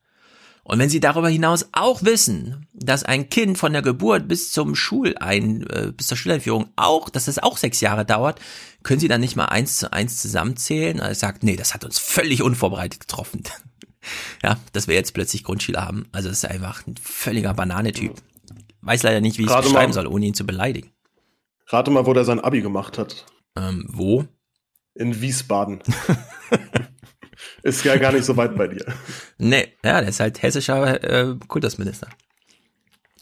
und 0.65 0.78
wenn 0.78 0.89
Sie 0.89 1.01
darüber 1.01 1.28
hinaus 1.28 1.69
auch 1.73 2.03
wissen, 2.03 2.66
dass 2.73 3.05
ein 3.05 3.28
Kind 3.28 3.59
von 3.59 3.74
der 3.74 3.82
Geburt 3.82 4.27
bis 4.27 4.51
zum 4.51 4.74
Schulein, 4.74 5.66
äh, 5.69 5.93
bis 5.93 6.07
zur 6.07 6.16
Schuleinführung 6.16 6.70
auch, 6.74 7.11
dass 7.11 7.27
das 7.27 7.39
auch 7.39 7.59
sechs 7.59 7.82
Jahre 7.82 8.07
dauert, 8.07 8.41
können 8.82 8.99
Sie 8.99 9.09
dann 9.09 9.20
nicht 9.20 9.36
mal 9.36 9.47
eins 9.47 9.77
zu 9.77 9.93
eins 9.93 10.20
zusammenzählen? 10.20 10.99
Er 11.01 11.15
sagt, 11.15 11.43
nee, 11.43 11.57
das 11.57 11.74
hat 11.74 11.85
uns 11.85 11.99
völlig 11.99 12.43
unvorbereitet 12.43 13.01
getroffen. 13.01 13.43
ja, 14.43 14.59
dass 14.73 14.89
wir 14.89 14.95
jetzt 14.95 15.12
plötzlich 15.12 15.45
Grundschüler 15.45 15.85
haben. 15.85 16.07
Also 16.12 16.31
das 16.31 16.39
ist 16.39 16.51
einfach 16.51 16.86
ein 16.86 16.97
völliger 16.97 17.53
Bananetyp. 17.53 18.15
Weiß 18.81 19.03
leider 19.03 19.20
nicht, 19.20 19.39
wie 19.39 19.43
ich 19.43 19.51
es 19.51 19.57
beschreiben 19.57 19.91
mal. 19.91 19.93
soll, 19.93 20.07
ohne 20.07 20.27
ihn 20.27 20.35
zu 20.35 20.47
beleidigen. 20.47 20.91
Rate 21.66 21.91
mal, 21.91 22.07
wo 22.07 22.15
der 22.15 22.24
sein 22.24 22.41
Abi 22.41 22.62
gemacht 22.62 22.97
hat. 22.97 23.27
Ähm, 23.57 23.86
wo? 23.89 24.24
In 24.95 25.20
Wiesbaden. 25.20 25.82
ist 27.65 27.85
ja 27.85 27.97
gar 27.97 28.12
nicht 28.12 28.24
so 28.24 28.36
weit 28.36 28.57
bei 28.57 28.69
dir. 28.69 28.85
Nee, 29.39 29.69
ja, 29.85 30.01
der 30.01 30.11
ist 30.11 30.20
halt 30.20 30.43
hessischer 30.43 31.03
äh, 31.03 31.35
Kultusminister. 31.49 32.09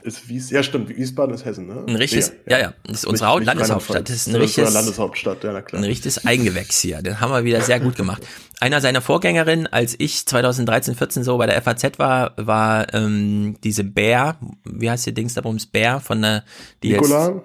Ist 0.03 0.29
Wies 0.29 0.51
ja, 0.51 0.65
stimmt. 0.65 0.89
Wiesbaden 0.89 1.33
ist 1.33 1.45
Hessen, 1.45 1.69
ne? 1.69 1.85
Ein 1.87 1.95
richtiges, 1.95 2.33
ja, 2.49 2.59
ja, 2.59 2.65
ja 2.65 2.75
das 2.85 2.99
ist 2.99 3.07
unsere 3.07 3.39
nicht, 3.39 3.47
Landeshauptstadt. 3.47 4.09
Das 4.09 4.17
ist 4.17 4.27
ein 4.27 4.35
richtiges, 4.35 4.75
Landeshauptstadt, 4.75 5.45
ja, 5.45 5.53
na 5.53 5.63
klar. 5.63 5.81
ein 5.81 5.85
richtiges 5.85 6.27
Eigengewächs 6.27 6.81
hier. 6.81 7.03
Den 7.03 7.21
haben 7.21 7.31
wir 7.31 7.45
wieder 7.45 7.61
sehr 7.61 7.79
gut 7.79 7.95
gemacht. 7.95 8.27
Einer 8.59 8.81
seiner 8.81 9.01
Vorgängerinnen, 9.01 9.69
als 9.69 9.95
ich 9.99 10.27
2013, 10.27 10.97
14 10.97 11.23
so 11.23 11.39
bei 11.39 11.47
der 11.47 11.63
FAZ 11.63 12.01
war, 12.01 12.33
war 12.37 12.93
ähm, 12.95 13.57
diese 13.63 13.85
Bär, 13.85 14.39
wie 14.65 14.91
heißt 14.91 15.07
die 15.07 15.15
Dings 15.15 15.35
da 15.35 15.45
ums 15.45 15.67
Bär 15.67 16.01
von 16.01 16.21
der, 16.21 16.45
die 16.83 16.95
Nicola? 16.95 17.43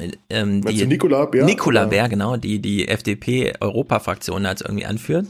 jetzt, 0.00 0.18
ähm, 0.28 0.62
die, 0.62 0.80
du 0.80 0.86
Nicola 0.86 1.24
Bär? 1.24 1.44
Nicola 1.46 1.86
Bär, 1.86 2.10
genau, 2.10 2.36
die 2.36 2.60
die 2.60 2.88
FDP-Europafraktion 2.88 4.44
als 4.44 4.60
irgendwie 4.60 4.84
anführt. 4.84 5.28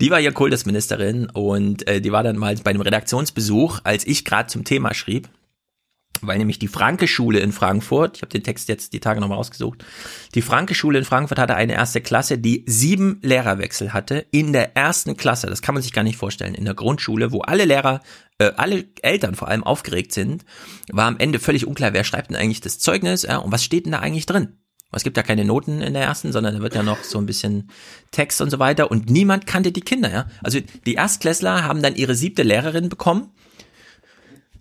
Die 0.00 0.10
war 0.10 0.18
ja 0.18 0.30
Kultusministerin 0.30 1.28
und 1.30 1.86
äh, 1.86 2.00
die 2.00 2.12
war 2.12 2.22
dann 2.22 2.36
mal 2.36 2.54
bei 2.56 2.70
einem 2.70 2.80
Redaktionsbesuch, 2.80 3.80
als 3.84 4.06
ich 4.06 4.24
gerade 4.24 4.48
zum 4.48 4.64
Thema 4.64 4.94
schrieb, 4.94 5.28
weil 6.22 6.38
nämlich 6.38 6.58
die 6.58 6.68
Franke-Schule 6.68 7.40
in 7.40 7.52
Frankfurt, 7.52 8.16
ich 8.16 8.22
habe 8.22 8.30
den 8.30 8.42
Text 8.42 8.68
jetzt 8.68 8.92
die 8.92 9.00
Tage 9.00 9.20
nochmal 9.20 9.38
rausgesucht, 9.38 9.84
die 10.34 10.42
Franke-Schule 10.42 10.98
in 10.98 11.04
Frankfurt 11.04 11.38
hatte 11.38 11.56
eine 11.56 11.74
erste 11.74 12.00
Klasse, 12.00 12.38
die 12.38 12.64
sieben 12.66 13.18
Lehrerwechsel 13.22 13.92
hatte 13.92 14.26
in 14.30 14.52
der 14.52 14.76
ersten 14.76 15.16
Klasse. 15.16 15.48
Das 15.48 15.62
kann 15.62 15.74
man 15.74 15.82
sich 15.82 15.92
gar 15.92 16.04
nicht 16.04 16.16
vorstellen. 16.16 16.54
In 16.54 16.64
der 16.64 16.74
Grundschule, 16.74 17.32
wo 17.32 17.40
alle 17.40 17.64
Lehrer, 17.64 18.00
äh, 18.38 18.52
alle 18.56 18.84
Eltern 19.02 19.34
vor 19.34 19.48
allem 19.48 19.64
aufgeregt 19.64 20.12
sind, 20.12 20.44
war 20.90 21.06
am 21.06 21.18
Ende 21.18 21.38
völlig 21.38 21.66
unklar, 21.66 21.92
wer 21.92 22.04
schreibt 22.04 22.30
denn 22.30 22.36
eigentlich 22.36 22.60
das 22.60 22.78
Zeugnis 22.78 23.22
ja, 23.22 23.38
und 23.38 23.52
was 23.52 23.64
steht 23.64 23.86
denn 23.86 23.92
da 23.92 23.98
eigentlich 23.98 24.26
drin. 24.26 24.58
Es 24.92 25.04
gibt 25.04 25.16
ja 25.16 25.22
keine 25.22 25.44
Noten 25.44 25.80
in 25.80 25.94
der 25.94 26.02
ersten, 26.02 26.32
sondern 26.32 26.54
da 26.54 26.60
wird 26.60 26.74
ja 26.74 26.82
noch 26.82 27.02
so 27.02 27.18
ein 27.18 27.26
bisschen 27.26 27.70
Text 28.10 28.40
und 28.40 28.50
so 28.50 28.58
weiter. 28.58 28.90
Und 28.90 29.08
niemand 29.08 29.46
kannte 29.46 29.72
die 29.72 29.80
Kinder, 29.80 30.10
ja. 30.10 30.26
Also 30.42 30.58
die 30.86 30.94
Erstklässler 30.94 31.64
haben 31.64 31.82
dann 31.82 31.96
ihre 31.96 32.14
siebte 32.14 32.42
Lehrerin 32.42 32.88
bekommen 32.88 33.30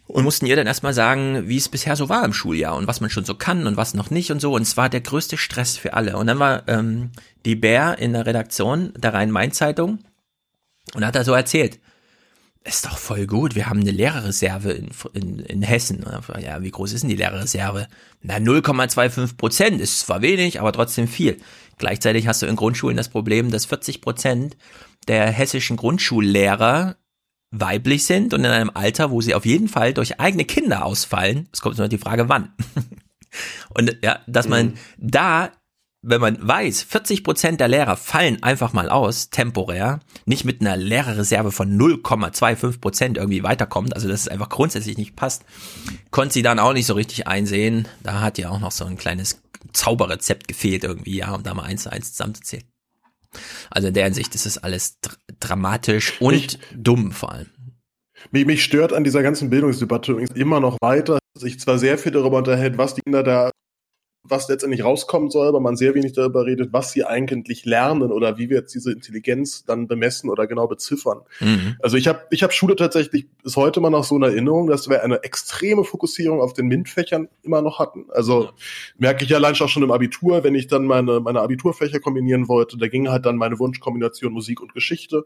und 0.08 0.24
mussten 0.24 0.45
ihr 0.45 0.56
dann 0.56 0.68
erstmal 0.68 0.94
sagen, 0.94 1.48
wie 1.48 1.58
es 1.58 1.70
bisher 1.70 1.95
so 1.95 2.10
war 2.10 2.24
im 2.26 2.34
Schuljahr 2.34 2.76
und 2.76 2.88
was 2.88 3.02
man 3.02 3.10
schon 3.10 3.26
so 3.26 3.36
kann 3.36 3.68
und 3.68 3.78
was 3.78 3.94
noch 3.94 4.10
nicht 4.10 4.32
und 4.32 4.41
so. 4.41 4.53
Und 4.53 4.64
es 4.64 4.78
war 4.78 4.90
der 4.90 5.02
größte 5.02 5.38
Stress 5.38 5.78
für 5.78 5.94
alle. 5.94 6.18
Und 6.18 6.28
dann 6.28 6.40
war 6.40 6.68
ähm, 6.68 7.12
die 7.45 7.56
Bär 7.56 7.98
in 7.98 8.14
der 8.14 8.26
Redaktion 8.26 8.94
der 8.98 9.14
Rhein-Main-Zeitung 9.14 9.99
und 10.94 11.06
hat 11.06 11.16
da 11.16 11.24
so 11.24 11.34
erzählt, 11.34 11.80
ist 12.63 12.85
doch 12.85 12.97
voll 12.97 13.25
gut. 13.25 13.55
Wir 13.55 13.67
haben 13.67 13.79
eine 13.79 13.91
Lehrerreserve 13.91 14.71
in, 14.71 14.89
in, 15.13 15.39
in 15.39 15.61
Hessen. 15.63 16.05
Ja, 16.39 16.61
wie 16.61 16.71
groß 16.71 16.93
ist 16.93 17.01
denn 17.01 17.09
die 17.09 17.15
Lehrerreserve? 17.15 17.88
Na, 18.21 18.35
0,25 18.35 19.38
Prozent 19.38 19.81
ist 19.81 20.01
zwar 20.01 20.21
wenig, 20.21 20.59
aber 20.59 20.71
trotzdem 20.71 21.07
viel. 21.07 21.38
Gleichzeitig 21.77 22.27
hast 22.27 22.43
du 22.43 22.45
in 22.45 22.55
Grundschulen 22.55 22.97
das 22.97 23.09
Problem, 23.09 23.49
dass 23.49 23.65
40 23.65 24.01
Prozent 24.01 24.57
der 25.07 25.27
hessischen 25.31 25.77
Grundschullehrer 25.77 26.97
weiblich 27.49 28.05
sind 28.05 28.33
und 28.33 28.41
in 28.41 28.51
einem 28.51 28.71
Alter, 28.73 29.11
wo 29.11 29.21
sie 29.21 29.33
auf 29.33 29.45
jeden 29.45 29.67
Fall 29.67 29.93
durch 29.93 30.19
eigene 30.19 30.45
Kinder 30.45 30.85
ausfallen. 30.85 31.49
Es 31.51 31.61
kommt 31.61 31.77
nur 31.79 31.88
die 31.88 31.97
Frage, 31.97 32.29
wann. 32.29 32.53
und 33.69 33.97
ja, 34.03 34.19
dass 34.27 34.47
man 34.47 34.67
mhm. 34.67 34.73
da 34.97 35.51
wenn 36.03 36.22
man 36.22 36.48
weiß, 36.48 36.82
40 36.84 37.23
Prozent 37.23 37.60
der 37.60 37.68
Lehrer 37.68 37.95
fallen 37.95 38.41
einfach 38.41 38.73
mal 38.73 38.90
aus, 38.90 39.30
temporär, 39.30 39.99
nicht 40.26 40.45
mit 40.45 40.61
einer 40.61 40.76
Lehrerreserve 40.76 41.52
von 41.52 41.78
0,25 41.78 42.82
Prozent 42.82 43.18
irgendwie 43.18 43.44
weiterkommt, 43.44 43.94
also 43.94 44.07
dass 44.07 44.22
es 44.22 44.28
einfach 44.28 44.49
grundsätzlich 44.49 44.98
nicht 44.98 45.15
passt, 45.15 45.44
konnte 46.10 46.34
sie 46.34 46.41
dann 46.41 46.60
auch 46.60 46.73
nicht 46.73 46.88
so 46.88 46.95
richtig 46.95 47.28
einsehen. 47.28 47.88
Da 48.02 48.22
hat 48.22 48.40
ja 48.40 48.49
auch 48.49 48.60
noch 48.60 48.72
so 48.72 48.86
ein 48.86 48.98
kleines 48.98 49.41
Zauberrezept 49.73 50.48
gefehlt 50.48 50.84
irgendwie, 50.84 51.18
ja, 51.18 51.36
um 51.36 51.44
da 51.44 51.53
mal 51.53 51.64
eins 51.64 51.84
zu 51.84 51.91
eins 51.91 52.11
zusammenzuzählen. 52.11 52.65
Also 53.69 53.90
in 53.90 53.94
der 53.94 54.06
Hinsicht 54.06 54.34
ist 54.36 54.45
es 54.45 54.57
alles 54.57 54.99
dr 54.99 55.18
dramatisch 55.40 56.19
und 56.19 56.34
mich, 56.34 56.60
dumm 56.76 57.11
vor 57.11 57.32
allem. 57.32 57.49
Mich, 58.32 58.45
mich 58.45 58.64
stört 58.64 58.94
an 58.94 59.03
dieser 59.03 59.23
ganzen 59.23 59.49
Bildungsdebatte 59.49 60.11
übrigens 60.11 60.32
immer 60.32 60.60
noch 60.60 60.78
weiter, 60.82 61.19
sich 61.38 61.60
zwar 61.60 61.80
sehr 61.80 61.98
viel 61.98 62.11
darüber 62.11 62.38
unterhält, 62.38 62.78
was 62.78 62.95
die 62.95 63.02
Kinder 63.02 63.23
da 63.23 63.52
was 64.23 64.48
letztendlich 64.48 64.84
rauskommen 64.84 65.31
soll, 65.31 65.48
aber 65.48 65.60
man 65.60 65.76
sehr 65.76 65.95
wenig 65.95 66.14
darüber 66.14 66.45
redet, 66.45 66.72
was 66.72 66.91
sie 66.91 67.03
eigentlich 67.03 67.65
lernen 67.65 68.11
oder 68.11 68.38
wie 68.38 68.49
wir 68.49 68.57
jetzt 68.57 68.76
diese 68.76 68.91
Intelligenz 68.91 69.65
dann 69.65 69.88
bemessen 69.88 70.30
oder 70.30 70.45
genau 70.45 70.68
beziffern. 70.68 71.22
Mhm. 71.39 71.76
Also 71.81 71.98
ich 71.98 72.07
habe 72.07 72.22
ich 72.30 72.43
hab 72.43 72.53
Schule 72.53 72.76
tatsächlich 72.76 73.27
bis 73.43 73.56
heute 73.56 73.80
immer 73.80 73.89
noch 73.89 74.03
so 74.03 74.15
in 74.15 74.23
Erinnerung, 74.23 74.68
dass 74.68 74.89
wir 74.89 75.03
eine 75.03 75.23
extreme 75.23 75.84
Fokussierung 75.84 76.39
auf 76.39 76.53
den 76.53 76.68
MINT-Fächern 76.68 77.30
immer 77.41 77.61
noch 77.61 77.80
hatten. 77.80 78.06
Also 78.10 78.43
ja. 78.43 78.52
merke 78.98 79.26
ich 79.26 79.34
allein 79.34 79.56
schon 79.56 79.84
im 79.84 79.91
Abitur, 79.91 80.43
wenn 80.43 80.56
ich 80.56 80.68
dann 80.68 80.85
meine, 80.85 81.19
meine 81.19 81.41
Abiturfächer 81.41 81.99
kombinieren 81.99 82.48
wollte, 82.48 82.77
da 82.77 82.88
ging 82.88 83.10
halt 83.10 83.26
dann 83.26 83.38
meine 83.38 83.57
Wunschkombination 83.57 84.34
Musik 84.34 84.61
und 84.61 84.73
Geschichte 84.73 85.26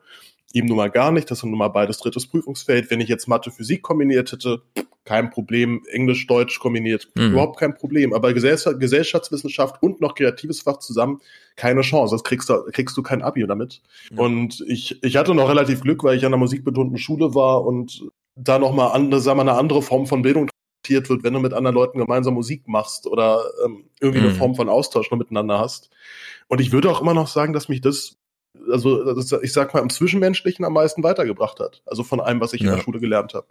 eben 0.53 0.67
nun 0.67 0.77
mal 0.77 0.89
gar 0.89 1.11
nicht, 1.11 1.29
das 1.29 1.39
ist 1.39 1.43
nun 1.43 1.57
mal 1.57 1.67
beides 1.67 1.97
drittes 1.97 2.27
Prüfungsfeld. 2.27 2.89
Wenn 2.89 3.01
ich 3.01 3.09
jetzt 3.09 3.27
Mathe, 3.27 3.51
Physik 3.51 3.81
kombiniert 3.81 4.31
hätte, 4.31 4.61
kein 5.05 5.29
Problem. 5.29 5.83
Englisch, 5.91 6.27
Deutsch 6.27 6.59
kombiniert, 6.59 7.09
mhm. 7.15 7.31
überhaupt 7.31 7.59
kein 7.59 7.75
Problem. 7.75 8.13
Aber 8.13 8.33
Gesellschaftswissenschaft 8.33 9.81
und 9.81 10.01
noch 10.01 10.15
kreatives 10.15 10.61
Fach 10.61 10.79
zusammen, 10.79 11.21
keine 11.55 11.81
Chance. 11.81 12.15
Das 12.15 12.23
kriegst 12.23 12.49
du, 12.49 12.63
kriegst 12.71 12.97
du 12.97 13.03
kein 13.03 13.21
Abi 13.21 13.45
damit. 13.47 13.81
Ja. 14.11 14.17
Und 14.19 14.63
ich, 14.67 15.01
ich 15.03 15.15
hatte 15.15 15.33
noch 15.33 15.47
relativ 15.47 15.81
Glück, 15.81 16.03
weil 16.03 16.17
ich 16.17 16.25
an 16.25 16.33
einer 16.33 16.37
musikbetonten 16.37 16.97
Schule 16.97 17.35
war 17.35 17.63
und 17.63 18.09
da 18.35 18.59
nochmal 18.59 18.91
andere, 18.91 19.21
sagen 19.21 19.37
wir, 19.37 19.41
eine 19.41 19.53
andere 19.53 19.81
Form 19.81 20.07
von 20.07 20.21
Bildung 20.21 20.49
wird, 20.87 21.23
wenn 21.23 21.33
du 21.33 21.39
mit 21.39 21.53
anderen 21.53 21.75
Leuten 21.75 21.97
gemeinsam 21.97 22.35
Musik 22.35 22.67
machst 22.67 23.07
oder 23.07 23.43
ähm, 23.65 23.85
irgendwie 23.99 24.19
mhm. 24.19 24.27
eine 24.27 24.35
Form 24.35 24.55
von 24.55 24.69
Austausch 24.69 25.09
noch 25.09 25.17
miteinander 25.17 25.57
hast. 25.57 25.89
Und 26.47 26.61
ich 26.61 26.71
würde 26.71 26.91
auch 26.91 27.01
immer 27.01 27.15
noch 27.15 27.27
sagen, 27.27 27.53
dass 27.53 27.69
mich 27.69 27.81
das 27.81 28.17
also 28.71 29.13
das, 29.13 29.31
ich 29.41 29.53
sag 29.53 29.73
mal, 29.73 29.81
im 29.81 29.89
Zwischenmenschlichen 29.89 30.65
am 30.65 30.73
meisten 30.73 31.03
weitergebracht 31.03 31.59
hat. 31.59 31.81
Also 31.85 32.03
von 32.03 32.19
allem, 32.19 32.41
was 32.41 32.53
ich 32.53 32.61
ja. 32.61 32.69
in 32.69 32.75
der 32.75 32.83
Schule 32.83 32.99
gelernt 32.99 33.33
habe. 33.33 33.47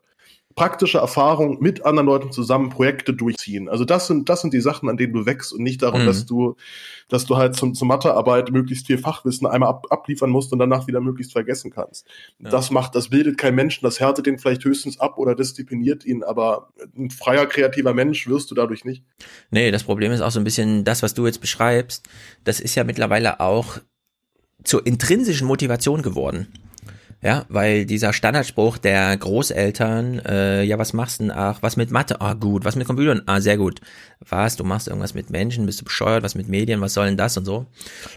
Praktische 0.55 0.99
Erfahrung 0.99 1.61
mit 1.61 1.85
anderen 1.85 2.07
Leuten 2.07 2.33
zusammen 2.33 2.71
Projekte 2.71 3.13
durchziehen. 3.13 3.69
Also 3.69 3.85
das 3.85 4.07
sind, 4.07 4.29
das 4.29 4.41
sind 4.41 4.55
die 4.55 4.61
Sachen, 4.61 4.89
an 4.89 4.97
denen 4.97 5.13
du 5.13 5.27
wächst 5.27 5.53
und 5.53 5.63
nicht 5.63 5.83
darum, 5.83 6.03
mhm. 6.03 6.07
dass 6.07 6.27
du, 6.27 6.57
dass 7.09 7.27
du 7.27 7.37
halt 7.37 7.57
zum, 7.57 7.75
zur 7.75 7.89
Mathearbeit 7.89 8.51
möglichst 8.51 8.87
viel 8.87 8.99
Fachwissen 8.99 9.47
einmal 9.47 9.69
ab, 9.71 9.87
abliefern 9.91 10.31
musst 10.31 10.53
und 10.53 10.59
danach 10.59 10.87
wieder 10.87 11.01
möglichst 11.01 11.33
vergessen 11.33 11.71
kannst. 11.71 12.07
Ja. 12.39 12.51
Das 12.51 12.71
macht, 12.71 12.95
das 12.95 13.09
bildet 13.09 13.39
kein 13.39 13.55
Menschen, 13.55 13.85
das 13.85 14.01
härtet 14.01 14.27
den 14.27 14.39
vielleicht 14.39 14.65
höchstens 14.65 15.01
ab 15.01 15.19
oder 15.19 15.35
diszipliniert 15.35 16.05
ihn, 16.05 16.23
aber 16.23 16.69
ein 16.97 17.11
freier, 17.11 17.47
kreativer 17.47 17.95
Mensch 17.95 18.29
wirst 18.29 18.51
du 18.51 18.55
dadurch 18.55 18.85
nicht. 18.85 19.03
Nee, 19.51 19.71
das 19.71 19.85
Problem 19.85 20.13
ist 20.13 20.21
auch 20.21 20.31
so 20.31 20.41
ein 20.41 20.45
bisschen 20.45 20.85
das, 20.85 21.03
was 21.03 21.15
du 21.15 21.27
jetzt 21.27 21.41
beschreibst. 21.41 22.09
Das 22.45 22.61
ist 22.61 22.75
ja 22.75 22.85
mittlerweile 22.85 23.41
auch 23.41 23.79
zur 24.65 24.87
intrinsischen 24.87 25.47
Motivation 25.47 26.03
geworden. 26.03 26.49
Ja, 27.25 27.47
weil 27.49 27.87
dieser 27.87 28.13
Standardspruch 28.13 28.77
der 28.77 29.17
Großeltern, 29.17 30.19
äh, 30.27 30.63
ja, 30.63 30.79
was 30.79 30.93
machst 30.93 31.21
du 31.21 31.25
denn? 31.25 31.33
Ach, 31.35 31.63
was 31.63 31.79
mit 31.79 31.91
Mathe? 31.91 32.21
Ah, 32.21 32.35
gut. 32.35 32.67
Was 32.67 32.77
mit 32.77 32.87
Computern? 32.87 33.23
Ah, 33.25 33.41
sehr 33.41 33.57
gut. 33.57 33.81
Was? 34.21 34.57
Du 34.57 34.65
machst 34.65 34.89
irgendwas 34.89 35.15
mit 35.15 35.31
Menschen? 35.31 35.65
Bist 35.65 35.81
du 35.81 35.85
bescheuert? 35.85 36.23
Was 36.23 36.35
mit 36.35 36.51
Medien? 36.51 36.83
Was 36.83 36.93
soll 36.93 37.07
denn 37.07 37.17
das 37.17 37.39
und 37.39 37.47
so? 37.47 37.65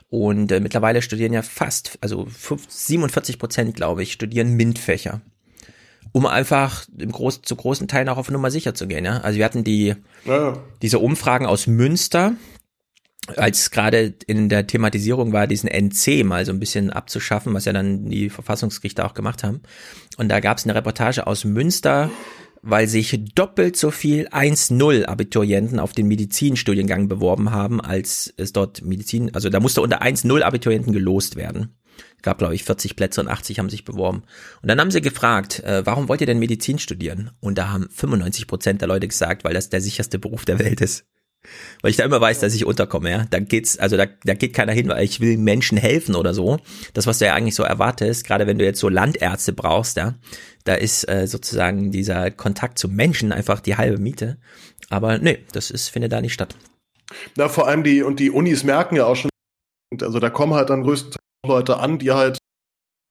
Und 0.10 0.52
äh, 0.52 0.60
mittlerweile 0.60 1.02
studieren 1.02 1.32
ja 1.32 1.42
fast, 1.42 1.98
also 2.02 2.28
47 2.68 3.40
Prozent, 3.40 3.76
glaube 3.78 4.04
ich, 4.04 4.12
studieren 4.12 4.58
MINT-Fächer. 4.58 5.22
Um 6.12 6.26
einfach 6.26 6.86
im 6.98 7.14
Groß, 7.14 7.44
zu 7.44 7.56
großen 7.56 7.88
Teilen 7.88 8.10
auch 8.10 8.18
auf 8.18 8.30
Nummer 8.30 8.52
sicher 8.52 8.74
zu 8.74 8.88
gehen, 8.88 9.06
ja. 9.06 9.20
Also 9.20 9.38
wir 9.38 9.46
hatten 9.46 9.64
die, 9.64 9.96
ja. 10.26 10.58
diese 10.82 11.00
Umfragen 11.00 11.46
aus 11.46 11.66
Münster, 11.66 12.34
als 13.36 13.72
gerade 13.72 14.14
in 14.26 14.50
der 14.50 14.68
Thematisierung 14.68 15.34
war, 15.34 15.48
diesen 15.48 15.70
NC 15.70 16.24
mal 16.24 16.46
so 16.46 16.52
ein 16.52 16.60
bisschen 16.60 16.92
abzuschaffen, 16.92 17.54
was 17.54 17.66
ja 17.66 17.74
dann 17.74 18.10
die 18.10 18.30
Verfassungsgerichte 18.30 19.06
auch 19.06 19.14
gemacht 19.14 19.44
haben. 19.44 19.62
Und 20.18 20.30
da 20.30 20.40
gab 20.40 20.58
es 20.58 20.66
eine 20.66 20.76
Reportage 20.76 21.28
aus 21.28 21.44
Münster, 21.44 22.10
weil 22.62 22.88
sich 22.88 23.20
doppelt 23.36 23.78
so 23.78 23.92
viel 23.92 24.28
1-0 24.28 25.06
Abiturienten 25.06 25.80
auf 25.80 25.94
den 25.94 26.08
Medizinstudiengang 26.08 27.08
beworben 27.08 27.52
haben, 27.52 27.82
als 27.82 28.34
es 28.38 28.54
dort 28.54 28.82
Medizin, 28.82 29.34
also 29.34 29.50
da 29.50 29.60
musste 29.60 29.82
unter 29.82 30.02
1-0 30.02 30.42
Abiturienten 30.42 30.94
gelost 30.94 31.36
werden. 31.36 31.76
Gab, 32.22 32.40
glaube 32.40 32.56
ich, 32.56 32.64
40 32.64 32.96
Plätze 32.96 33.22
und 33.22 33.28
80 33.28 33.60
haben 33.60 33.70
sich 33.70 33.86
beworben. 33.86 34.24
Und 34.62 34.70
dann 34.70 34.80
haben 34.80 34.92
sie 34.92 35.02
gefragt, 35.02 35.62
äh, 35.64 35.86
warum 35.86 36.10
wollt 36.10 36.22
ihr 36.22 36.28
denn 36.28 36.40
Medizin 36.40 36.80
studieren? 36.80 37.32
Und 37.40 37.58
da 37.58 37.70
haben 37.70 37.88
95 37.90 38.48
Prozent 38.48 38.82
der 38.82 38.88
Leute 38.88 39.08
gesagt, 39.08 39.44
weil 39.44 39.54
das 39.54 39.70
der 39.70 39.82
sicherste 39.82 40.20
Beruf 40.20 40.46
der 40.46 40.60
Welt 40.60 40.82
ist. 40.82 41.06
Weil 41.82 41.92
ich 41.92 41.98
da 41.98 42.04
immer 42.04 42.22
weiß, 42.22 42.40
dass 42.40 42.56
ich 42.56 42.66
unterkomme, 42.66 43.10
ja. 43.10 43.26
Da 43.30 43.40
geht's, 43.40 43.78
also 43.78 43.98
da, 43.98 44.06
da 44.24 44.34
geht 44.34 44.54
keiner 44.54 44.74
hin, 44.74 44.90
weil 44.90 45.04
ich 45.04 45.20
will 45.20 45.38
Menschen 45.38 45.78
helfen 45.78 46.16
oder 46.16 46.34
so. 46.34 46.58
Das, 46.94 47.08
was 47.08 47.20
du 47.20 47.26
ja 47.26 47.34
eigentlich 47.34 47.56
so 47.56 47.64
erwartest, 47.64 48.26
gerade 48.26 48.48
wenn 48.48 48.58
du 48.58 48.66
jetzt 48.66 48.80
so 48.80 48.90
Landärzte 48.90 49.54
brauchst, 49.54 49.98
ja, 49.98 50.16
da 50.64 50.74
ist 50.74 51.08
äh, 51.08 51.28
sozusagen 51.28 51.92
dieser 51.92 52.32
Kontakt 52.32 52.80
zum 52.80 52.96
Menschen 52.96 53.32
einfach 53.32 53.60
die 53.60 53.78
halbe 53.78 53.98
Miete. 53.98 54.38
Aber 54.90 55.18
nee, 55.18 55.40
das 55.52 55.72
ist, 55.72 55.90
findet 55.90 56.12
da 56.12 56.22
nicht 56.22 56.34
statt. 56.34 56.56
Na, 57.36 57.48
vor 57.48 57.68
allem 57.68 57.84
die, 57.84 58.04
und 58.04 58.20
die 58.20 58.32
Unis 58.32 58.64
merken 58.64 58.96
ja 58.96 59.06
auch 59.06 59.16
schon, 59.16 59.30
also 60.02 60.20
da 60.20 60.30
kommen 60.30 60.54
halt 60.54 60.70
dann 60.70 60.84
größtenteils 60.84 61.22
Leute 61.46 61.78
an, 61.78 62.00
die 62.00 62.12
halt 62.12 62.38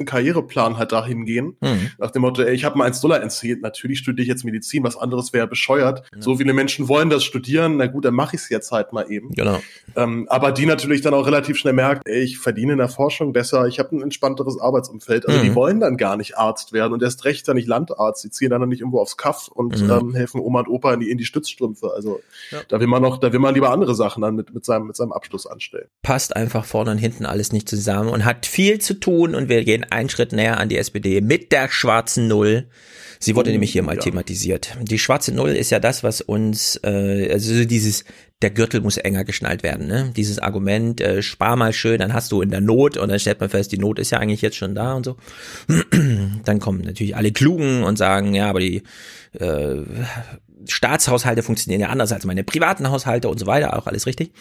Karriereplan 0.05 0.77
halt 0.77 0.93
dahin 0.93 1.25
gehen. 1.25 1.57
Mhm. 1.61 1.91
Nach 1.99 2.11
dem 2.11 2.23
Motto, 2.23 2.43
ey, 2.43 2.55
ich 2.55 2.65
habe 2.65 2.77
mal 2.77 2.85
1 2.85 3.01
Dollar 3.01 3.21
erzählt, 3.21 3.63
natürlich 3.63 3.99
studiere 4.01 4.23
ich 4.25 4.29
jetzt 4.29 4.45
Medizin, 4.45 4.85
was 4.85 4.97
anderes 4.97 5.33
wäre 5.33 5.47
bescheuert. 5.47 6.03
So 6.19 6.37
viele 6.37 6.53
Menschen 6.53 6.89
wollen 6.89 7.09
das 7.09 7.25
studieren, 7.25 7.79
na 7.79 7.87
gut, 7.87 8.05
dann 8.05 8.15
mache 8.15 8.37
ich 8.37 8.43
es 8.43 8.49
jetzt 8.51 8.73
halt 8.73 8.93
mal 8.93 9.11
eben. 9.11 9.31
Genau. 9.31 9.61
Ähm, 9.95 10.27
aber 10.29 10.53
die 10.53 10.67
natürlich 10.67 11.01
dann 11.01 11.15
auch 11.15 11.27
relativ 11.27 11.57
schnell 11.57 11.73
merken, 11.73 12.03
ey, 12.05 12.21
ich 12.23 12.39
verdiene 12.39 12.73
in 12.73 12.79
der 12.79 12.89
Forschung 12.91 13.33
besser, 13.33 13.67
ich 13.67 13.79
habe 13.79 13.97
ein 13.97 14.03
entspannteres 14.03 14.59
Arbeitsumfeld. 14.61 15.27
Also 15.27 15.39
Mhm. 15.41 15.45
die 15.45 15.55
wollen 15.55 15.81
dann 15.81 15.97
gar 15.97 16.17
nicht 16.19 16.37
Arzt 16.37 16.73
werden 16.75 16.93
und 16.93 17.03
erst 17.03 17.25
recht 17.25 17.49
dann 17.49 17.57
nicht 17.57 17.69
Landarzt. 17.69 18.23
Die 18.25 18.31
ziehen 18.31 18.51
dann 18.51 18.61
noch 18.61 18.67
nicht 18.69 18.81
irgendwo 18.81 19.01
aufs 19.01 19.17
Kaff 19.17 19.49
und 19.49 19.81
Mhm. 19.83 19.91
ähm, 19.91 20.15
helfen 20.15 20.41
Oma 20.41 20.61
und 20.61 20.69
Opa 20.69 20.93
in 20.93 21.01
die, 21.01 21.11
in 21.11 21.17
die 21.19 21.25
Stützstrümpfe. 21.25 21.93
Also 21.95 22.21
da 22.69 22.81
will 22.81 22.87
man 22.87 23.01
noch, 23.03 23.19
da 23.19 23.33
will 23.33 23.39
man 23.41 23.55
lieber 23.55 23.71
andere 23.71 23.95
Sachen 23.95 24.21
dann 24.23 24.35
mit, 24.37 24.53
mit, 24.53 24.65
seinem, 24.65 24.87
mit 24.89 24.97
seinem 24.97 25.13
Abschluss 25.13 25.47
anstellen. 25.47 25.87
passt 26.03 26.37
einfach 26.37 26.65
vorne 26.65 26.91
und 26.91 26.99
hinten 26.99 27.25
alles 27.27 27.53
nicht 27.53 27.69
zusammen 27.69 28.09
und 28.11 28.25
hat 28.25 28.47
viel 28.47 28.81
zu 28.81 28.95
tun 28.95 29.35
und 29.35 29.49
wir 29.49 29.65
gehen 29.65 29.86
einen 29.93 30.09
Schritt 30.09 30.33
näher 30.33 30.59
an 30.59 30.69
die 30.69 30.79
SPD 30.79 31.21
mit 31.21 31.53
der 31.53 31.69
schwarzen 31.69 32.29
Null. 32.29 32.69
Sie 33.19 33.35
wurde 33.35 33.51
Oh, 33.51 33.53
nämlich 33.53 33.73
hier 33.73 33.83
mal 33.83 33.97
ja. 33.97 34.03
thematisiert. 34.03 34.77
Die 34.83 34.99
schwarze 34.99 35.33
Null 35.33 35.51
ist 35.51 35.71
ja 35.71 35.79
das, 35.79 36.03
was 36.03 36.21
uns, 36.21 36.79
äh, 36.85 37.31
also 37.33 37.55
so 37.55 37.65
dieses, 37.65 38.05
der 38.43 38.51
Gürtel 38.51 38.83
muss 38.83 38.99
enger 38.99 39.25
geschnallt 39.25 39.63
werden, 39.63 39.87
ne? 39.87 40.13
Dieses 40.15 40.39
Argument, 40.39 41.01
äh, 41.01 41.23
spar 41.23 41.57
mal 41.57 41.73
schön, 41.73 41.99
dann 41.99 42.13
hast 42.13 42.31
du 42.33 42.43
in 42.43 42.51
der 42.51 42.61
Not 42.61 42.99
und 42.99 43.09
dann 43.09 43.19
stellt 43.19 43.41
man 43.41 43.49
fest, 43.49 43.73
die 43.73 43.79
Not 43.79 43.99
ist 43.99 44.11
ja 44.11 44.19
eigentlich 44.19 44.43
jetzt 44.43 44.57
schon 44.57 44.75
da 44.75 44.93
und 44.95 45.05
so. 45.05 45.17
Dann 46.45 46.61
kommen 46.61 46.83
natürlich 46.83 47.17
alle 47.17 47.33
Klugen 47.33 47.83
und 47.83 47.97
sagen, 47.97 48.35
ja, 48.35 48.51
aber 48.51 48.61
die 48.61 48.83
äh, 49.41 49.77
Staatshaushalte 50.69 51.43
funktionieren 51.43 51.81
ja 51.81 51.89
anders 51.89 52.13
als 52.13 52.27
meine 52.27 52.45
privaten 52.45 52.91
Haushalte 52.91 53.29
und 53.29 53.39
so 53.39 53.47
weiter, 53.47 53.77
auch 53.79 53.87
alles 53.87 54.07
richtig. 54.07 54.33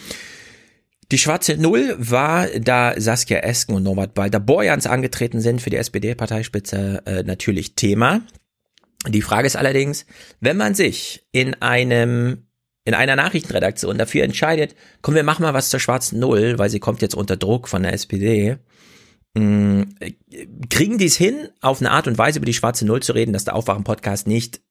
Die 1.11 1.17
schwarze 1.17 1.57
Null 1.57 1.95
war, 1.99 2.47
da 2.47 2.99
Saskia 2.99 3.39
Esken 3.39 3.75
und 3.75 3.83
Norbert 3.83 4.13
Balder-Borjans 4.15 4.87
angetreten 4.87 5.39
sind 5.39 5.61
für 5.61 5.69
die 5.69 5.77
SPD-Parteispitze, 5.77 7.03
äh, 7.05 7.23
natürlich 7.23 7.75
Thema. 7.75 8.21
Die 9.07 9.21
Frage 9.21 9.45
ist 9.45 9.55
allerdings, 9.55 10.05
wenn 10.39 10.57
man 10.57 10.73
sich 10.73 11.27
in 11.31 11.53
einem 11.61 12.47
in 12.87 12.93
einer 12.93 13.15
Nachrichtenredaktion 13.15 13.97
dafür 13.97 14.23
entscheidet, 14.23 14.75
komm, 15.01 15.15
wir 15.15 15.23
machen 15.23 15.41
mal 15.41 15.55
was 15.55 15.71
zur 15.71 15.79
schwarzen 15.79 16.19
Null, 16.19 16.59
weil 16.59 16.69
sie 16.69 16.79
kommt 16.79 17.01
jetzt 17.01 17.15
unter 17.15 17.35
Druck 17.35 17.67
von 17.67 17.81
der 17.81 17.93
SPD, 17.93 18.57
mh, 19.33 19.85
kriegen 20.69 20.99
die 20.99 21.05
es 21.05 21.17
hin, 21.17 21.49
auf 21.61 21.79
eine 21.81 21.89
Art 21.89 22.07
und 22.07 22.19
Weise 22.19 22.37
über 22.37 22.45
die 22.45 22.53
schwarze 22.53 22.85
Null 22.85 23.01
zu 23.01 23.13
reden, 23.13 23.33
dass 23.33 23.43
der 23.43 23.55
Aufwachen-Podcast 23.55 24.27
nicht 24.27 24.61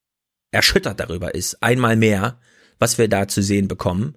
erschüttert 0.52 1.00
darüber 1.00 1.34
ist, 1.34 1.60
einmal 1.60 1.96
mehr, 1.96 2.38
was 2.78 2.98
wir 2.98 3.08
da 3.08 3.26
zu 3.26 3.42
sehen 3.42 3.66
bekommen. 3.66 4.14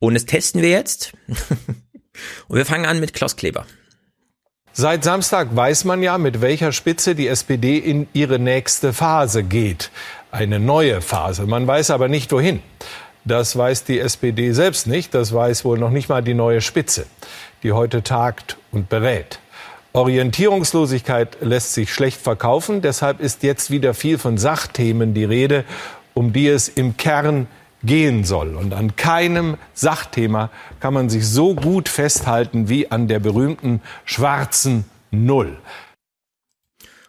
Und 0.00 0.14
das 0.14 0.24
testen 0.24 0.62
wir 0.62 0.70
jetzt. 0.70 1.12
und 2.48 2.56
wir 2.56 2.66
fangen 2.66 2.86
an 2.86 2.98
mit 2.98 3.12
Klaus 3.12 3.36
Kleber. 3.36 3.66
Seit 4.72 5.04
Samstag 5.04 5.54
weiß 5.54 5.84
man 5.84 6.02
ja, 6.02 6.16
mit 6.16 6.40
welcher 6.40 6.72
Spitze 6.72 7.14
die 7.14 7.28
SPD 7.28 7.76
in 7.76 8.08
ihre 8.12 8.38
nächste 8.38 8.92
Phase 8.92 9.42
geht. 9.42 9.90
Eine 10.30 10.58
neue 10.58 11.02
Phase. 11.02 11.46
Man 11.46 11.66
weiß 11.66 11.90
aber 11.90 12.08
nicht 12.08 12.32
wohin. 12.32 12.62
Das 13.24 13.56
weiß 13.56 13.84
die 13.84 13.98
SPD 13.98 14.52
selbst 14.52 14.86
nicht. 14.86 15.12
Das 15.12 15.34
weiß 15.34 15.64
wohl 15.64 15.78
noch 15.78 15.90
nicht 15.90 16.08
mal 16.08 16.22
die 16.22 16.34
neue 16.34 16.62
Spitze, 16.62 17.06
die 17.62 17.72
heute 17.72 18.02
tagt 18.02 18.56
und 18.72 18.88
berät. 18.88 19.38
Orientierungslosigkeit 19.92 21.38
lässt 21.42 21.74
sich 21.74 21.92
schlecht 21.92 22.20
verkaufen. 22.20 22.80
Deshalb 22.80 23.20
ist 23.20 23.42
jetzt 23.42 23.70
wieder 23.70 23.92
viel 23.92 24.18
von 24.18 24.38
Sachthemen 24.38 25.12
die 25.12 25.24
Rede, 25.24 25.64
um 26.14 26.32
die 26.32 26.46
es 26.46 26.68
im 26.68 26.96
Kern 26.96 27.48
gehen 27.82 28.24
soll. 28.24 28.56
Und 28.56 28.74
an 28.74 28.96
keinem 28.96 29.56
Sachthema 29.74 30.50
kann 30.80 30.94
man 30.94 31.08
sich 31.08 31.26
so 31.26 31.54
gut 31.54 31.88
festhalten 31.88 32.68
wie 32.68 32.90
an 32.90 33.08
der 33.08 33.18
berühmten 33.18 33.80
schwarzen 34.04 34.84
Null. 35.10 35.58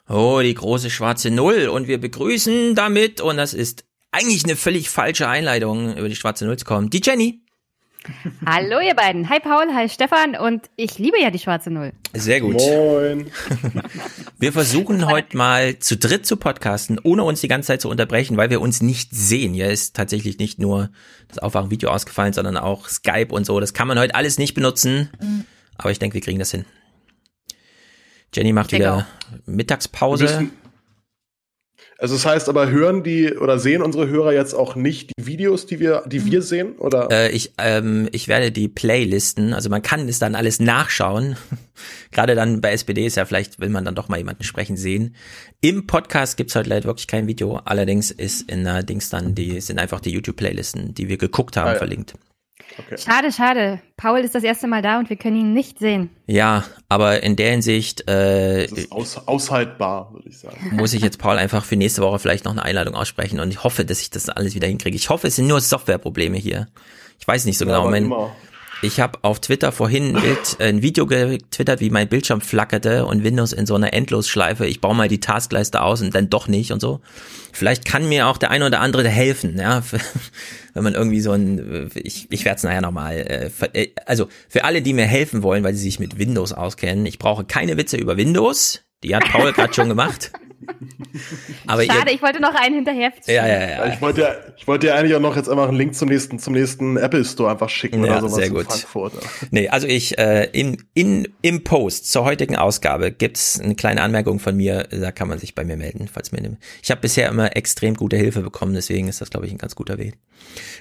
Oh, 0.08 0.40
die 0.44 0.54
große 0.54 0.90
schwarze 0.90 1.32
Null. 1.32 1.68
Und 1.68 1.88
wir 1.88 2.00
begrüßen 2.00 2.76
damit, 2.76 3.22
und 3.22 3.38
das 3.38 3.54
ist 3.54 3.86
eigentlich 4.12 4.44
eine 4.44 4.56
völlig 4.56 4.90
falsche 4.90 5.28
Einleitung, 5.28 5.96
über 5.96 6.10
die 6.10 6.16
schwarze 6.16 6.46
Null 6.46 6.58
zu 6.58 6.66
kommen, 6.66 6.90
die 6.90 7.02
Jenny. 7.04 7.41
Hallo 8.46 8.80
ihr 8.80 8.96
beiden. 8.96 9.30
Hi 9.30 9.40
Paul, 9.40 9.74
hi 9.74 9.88
Stefan 9.88 10.36
und 10.36 10.70
ich 10.76 10.98
liebe 10.98 11.22
ja 11.22 11.30
die 11.30 11.40
schwarze 11.40 11.70
Null. 11.70 11.94
Sehr 12.14 12.42
gut. 12.42 12.56
Moin. 12.56 13.32
Wir 14.40 14.52
versuchen 14.52 15.06
heute 15.06 15.38
mal 15.38 15.78
zu 15.78 15.98
dritt 15.98 16.26
zu 16.26 16.38
podcasten, 16.38 17.00
ohne 17.04 17.24
uns 17.24 17.42
die 17.42 17.48
ganze 17.48 17.68
Zeit 17.68 17.82
zu 17.82 17.90
unterbrechen, 17.90 18.38
weil 18.38 18.50
wir 18.50 18.60
uns 18.60 18.82
nicht 18.82 19.12
sehen. 19.14 19.54
Hier 19.54 19.70
ist 19.70 19.96
tatsächlich 19.96 20.40
nicht 20.40 20.58
nur 20.58 20.90
das 21.28 21.38
Aufwachen-Video 21.38 21.92
ausgefallen, 21.92 22.34
sondern 22.34 22.58
auch 22.58 22.88
Skype 22.88 23.28
und 23.30 23.46
so. 23.46 23.60
Das 23.60 23.74
kann 23.76 23.88
man 23.88 24.00
heute 24.00 24.16
alles 24.16 24.40
nicht 24.40 24.56
benutzen. 24.56 25.12
Aber 25.78 25.92
ich 25.92 26.00
denke, 26.00 26.16
wir 26.16 26.22
kriegen 26.22 26.40
das 26.40 26.50
hin. 26.50 26.66
Jenny 28.34 28.52
macht 28.52 28.72
wieder 28.72 29.08
Mittagspause. 29.46 30.50
Also 32.02 32.16
das 32.16 32.26
heißt 32.26 32.50
aber, 32.50 32.72
hören 32.72 33.04
die 33.04 33.36
oder 33.36 33.60
sehen 33.60 33.84
unsere 33.84 34.08
Hörer 34.08 34.34
jetzt 34.34 34.56
auch 34.56 34.76
nicht 34.76 35.12
die 35.20 35.28
Videos, 35.28 35.68
die 35.68 35.80
wir, 35.80 36.02
die 36.08 36.26
wir 36.26 36.42
sehen? 36.42 36.74
Oder? 36.80 37.10
Äh, 37.12 37.30
ich, 37.30 37.54
ähm, 37.60 38.10
ich 38.12 38.28
werde 38.28 38.52
die 38.52 38.68
Playlisten, 38.68 39.54
also 39.54 39.70
man 39.70 39.84
kann 39.84 40.10
es 40.10 40.18
dann 40.18 40.34
alles 40.34 40.60
nachschauen. 40.60 41.38
Gerade 42.12 42.34
dann 42.34 42.60
bei 42.60 42.72
SPD 42.72 43.06
ist 43.06 43.18
ja 43.18 43.26
vielleicht, 43.26 43.60
will 43.60 43.70
man 43.70 43.86
dann 43.86 43.94
doch 43.94 44.10
mal 44.10 44.18
jemanden 44.18 44.44
sprechen 44.44 44.78
sehen. 44.78 45.16
Im 45.62 45.86
Podcast 45.86 46.38
gibt's 46.38 46.56
heute 46.56 46.70
leider 46.70 46.86
wirklich 46.86 47.06
kein 47.06 47.28
Video. 47.28 47.58
Allerdings 47.66 48.10
ist 48.10 48.50
in 48.50 48.64
der 48.64 48.82
Dings 48.82 49.10
dann 49.10 49.36
die, 49.36 49.62
sind 49.62 49.78
einfach 49.78 50.00
die 50.00 50.10
YouTube-Playlisten, 50.10 50.96
die 50.96 51.08
wir 51.08 51.18
geguckt 51.18 51.56
haben, 51.56 51.68
Ah, 51.70 51.74
ja. 51.74 51.78
verlinkt. 51.78 52.16
Schade, 52.98 53.32
schade. 53.32 53.82
Paul 53.98 54.20
ist 54.20 54.36
das 54.36 54.44
erste 54.44 54.68
Mal 54.68 54.82
da 54.82 55.00
und 55.00 55.10
wir 55.10 55.18
können 55.18 55.38
ihn 55.38 55.54
nicht 55.54 55.80
sehen. 55.80 56.10
Ja, 56.28 56.64
aber 56.90 57.24
in 57.24 57.36
der 57.36 57.52
Hinsicht 57.52 58.08
äh, 58.10 58.68
Das 58.68 58.78
ist 58.78 58.92
aus, 58.92 59.28
aushaltbar, 59.28 60.14
würde 60.14 60.30
ich 60.30 60.40
sagen. 60.40 60.58
muss 60.72 60.94
ich 60.94 61.02
jetzt 61.02 61.20
Paul 61.20 61.38
einfach 61.38 61.66
für 61.66 61.76
nächste 61.76 62.02
Woche 62.02 62.20
vielleicht 62.20 62.46
noch 62.46 62.52
eine 62.52 62.64
Einladung 62.64 62.96
aussprechen 62.96 63.40
und 63.40 63.50
ich 63.52 63.64
hoffe, 63.64 63.86
dass 63.86 64.02
ich 64.02 64.10
das 64.10 64.30
alles 64.30 64.56
wieder 64.56 64.68
hinkriege. 64.68 64.96
Ich 64.96 65.10
hoffe, 65.10 65.28
es 65.28 65.36
sind 65.36 65.48
nur 65.48 65.62
Softwareprobleme 65.62 66.38
hier. 66.38 66.68
Ich 67.20 67.28
weiß 67.28 67.46
nicht 67.46 67.58
so 67.58 67.66
Ja, 67.66 67.78
genau. 67.78 67.90
Mein, 67.90 68.06
immer. 68.06 68.36
Ich 68.82 69.00
habe 69.00 69.20
auf 69.22 69.40
Twitter 69.40 69.72
vorhin 69.72 70.16
ein, 70.16 70.22
Bild, 70.22 70.58
äh, 70.60 70.70
ein 70.70 70.82
Video 70.82 71.06
getwittert, 71.06 71.80
wie 71.82 71.90
mein 71.90 72.08
Bildschirm 72.08 72.42
flackerte 72.42 73.06
und 73.06 73.24
Windows 73.24 73.54
in 73.54 73.66
so 73.66 73.76
einer 73.76 73.94
Endlosschleife. 73.94 74.66
Ich 74.66 74.82
baue 74.82 74.96
mal 74.96 75.08
die 75.08 75.20
Taskleiste 75.20 75.82
aus 75.82 76.02
und 76.02 76.16
dann 76.16 76.30
doch 76.30 76.48
nicht 76.48 76.72
und 76.72 76.80
so. 76.80 77.02
Vielleicht 77.54 77.86
kann 77.86 78.10
mir 78.10 78.28
auch 78.28 78.38
der 78.38 78.50
eine 78.50 78.66
oder 78.66 78.80
andere 78.80 79.08
helfen, 79.08 79.58
ja, 79.60 79.84
wenn 80.74 80.84
man 80.84 80.96
irgendwie 80.96 81.22
so 81.22 81.32
ein, 81.32 81.92
ich, 81.96 82.28
ich 82.32 82.46
werde 82.46 82.58
es 82.58 82.64
nachher 82.64 82.82
nochmal, 82.82 83.18
äh, 83.18 83.52
äh, 83.74 83.90
also 84.06 84.28
für 84.50 84.64
alle, 84.64 84.82
die 84.82 84.94
mir 84.94 85.06
helfen 85.06 85.44
wollen, 85.44 85.64
weil 85.64 85.74
sie 85.74 85.84
sich 85.84 86.00
mit 86.00 86.18
Windows 86.18 86.54
auskennen, 86.54 87.06
ich 87.06 87.20
brauche 87.20 87.44
keine 87.44 87.78
Witze 87.78 87.98
über 87.98 88.18
Windows, 88.18 88.82
die 89.04 89.16
hat 89.16 89.26
Paul 89.26 89.54
gerade 89.54 89.74
schon 89.74 89.90
gemacht. 89.90 90.32
Aber 91.68 91.84
Schade, 91.84 92.10
ihr, 92.10 92.16
ich 92.16 92.22
wollte 92.22 92.42
noch 92.42 92.54
einen 92.56 92.76
hinterher. 92.76 93.12
ja, 93.28 93.48
ja, 93.48 93.70
ja. 93.70 93.94
Ich 93.94 94.02
wollte 94.02 94.22
ja, 94.22 94.36
ich 94.58 94.68
wollte 94.68 94.88
ja 94.88 94.96
eigentlich 94.96 95.16
auch 95.16 95.20
noch 95.20 95.36
jetzt 95.36 95.50
einfach 95.50 95.68
einen 95.68 95.78
Link 95.78 95.96
zum 95.96 96.10
nächsten, 96.10 96.40
zum 96.40 96.54
nächsten 96.54 96.98
Apple 96.98 97.24
Store 97.26 97.52
einfach 97.52 97.70
schicken 97.70 98.04
Ja, 98.04 98.12
oder 98.12 98.22
sowas 98.22 98.36
sehr 98.36 98.48
in 98.48 98.54
gut. 98.54 98.66
Frankfurt. 98.66 99.14
Nee, 99.52 99.70
also 99.70 99.88
ich, 99.88 100.18
äh, 100.18 100.50
in, 100.52 100.84
in, 100.94 101.28
im 101.42 101.64
Post 101.64 102.12
zur 102.12 102.24
heutigen 102.26 102.56
Ausgabe 102.56 103.12
gibt's 103.12 103.60
eine 103.60 103.76
kleine 103.76 104.02
Anmerkung 104.02 104.40
von 104.40 104.56
mir, 104.56 104.88
da 104.90 105.12
kann 105.12 105.28
man 105.28 105.40
sich 105.40 105.56
bei 105.56 105.64
mir 105.64 105.78
melden, 105.78 106.10
falls 106.12 106.32
mir, 106.32 106.42
ich 106.82 106.92
habe 106.92 107.02
bisher 107.02 107.30
immer 107.30 107.56
extrem 107.56 107.96
gute 107.96 108.18
Hilfe 108.18 108.42
bekommen, 108.42 108.74
deswegen 108.74 109.08
ist 109.08 109.22
das, 109.22 109.30
glaube 109.30 109.46
ich, 109.46 109.52
ein 109.52 109.58
ganz 109.58 109.76
guter 109.76 109.98
Weg. 109.98 110.18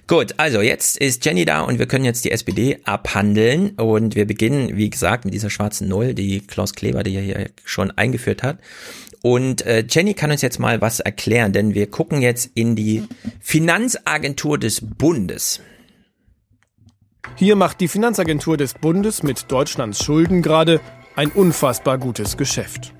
Gut, 0.06 0.34
also 0.38 0.60
jetzt 0.60 0.96
ist 0.96 1.24
Jenny 1.24 1.44
da 1.44 1.60
und 1.60 1.78
wir 1.78 1.86
können 1.86 2.04
jetzt 2.04 2.24
die 2.24 2.30
SPD 2.30 2.78
abhandeln 2.84 3.70
und 3.70 4.16
wir 4.16 4.26
beginnen, 4.26 4.76
wie 4.76 4.90
gesagt, 4.90 5.24
mit 5.24 5.34
dieser 5.34 5.50
schwarzen 5.50 5.88
Null, 5.88 6.14
die 6.14 6.40
Klaus 6.40 6.74
Kleber, 6.74 7.02
die 7.02 7.14
er 7.14 7.22
hier 7.22 7.50
schon 7.64 7.90
eingeführt 7.90 8.42
hat. 8.42 8.58
Und 9.22 9.66
äh, 9.66 9.84
Jenny 9.88 10.14
kann 10.14 10.30
uns 10.30 10.42
jetzt 10.42 10.58
mal 10.58 10.80
was 10.80 11.00
erklären, 11.00 11.52
denn 11.52 11.74
wir 11.74 11.90
gucken 11.90 12.22
jetzt 12.22 12.50
in 12.54 12.74
die 12.74 13.04
Finanzagentur 13.40 14.58
des 14.58 14.80
Bundes. 14.80 15.60
Hier 17.36 17.56
macht 17.56 17.80
die 17.80 17.88
Finanzagentur 17.88 18.56
des 18.56 18.74
Bundes 18.74 19.22
mit 19.22 19.50
Deutschlands 19.50 20.02
Schulden 20.02 20.42
gerade 20.42 20.80
ein 21.16 21.30
unfassbar 21.30 21.98
gutes 21.98 22.36
Geschäft. 22.36 22.94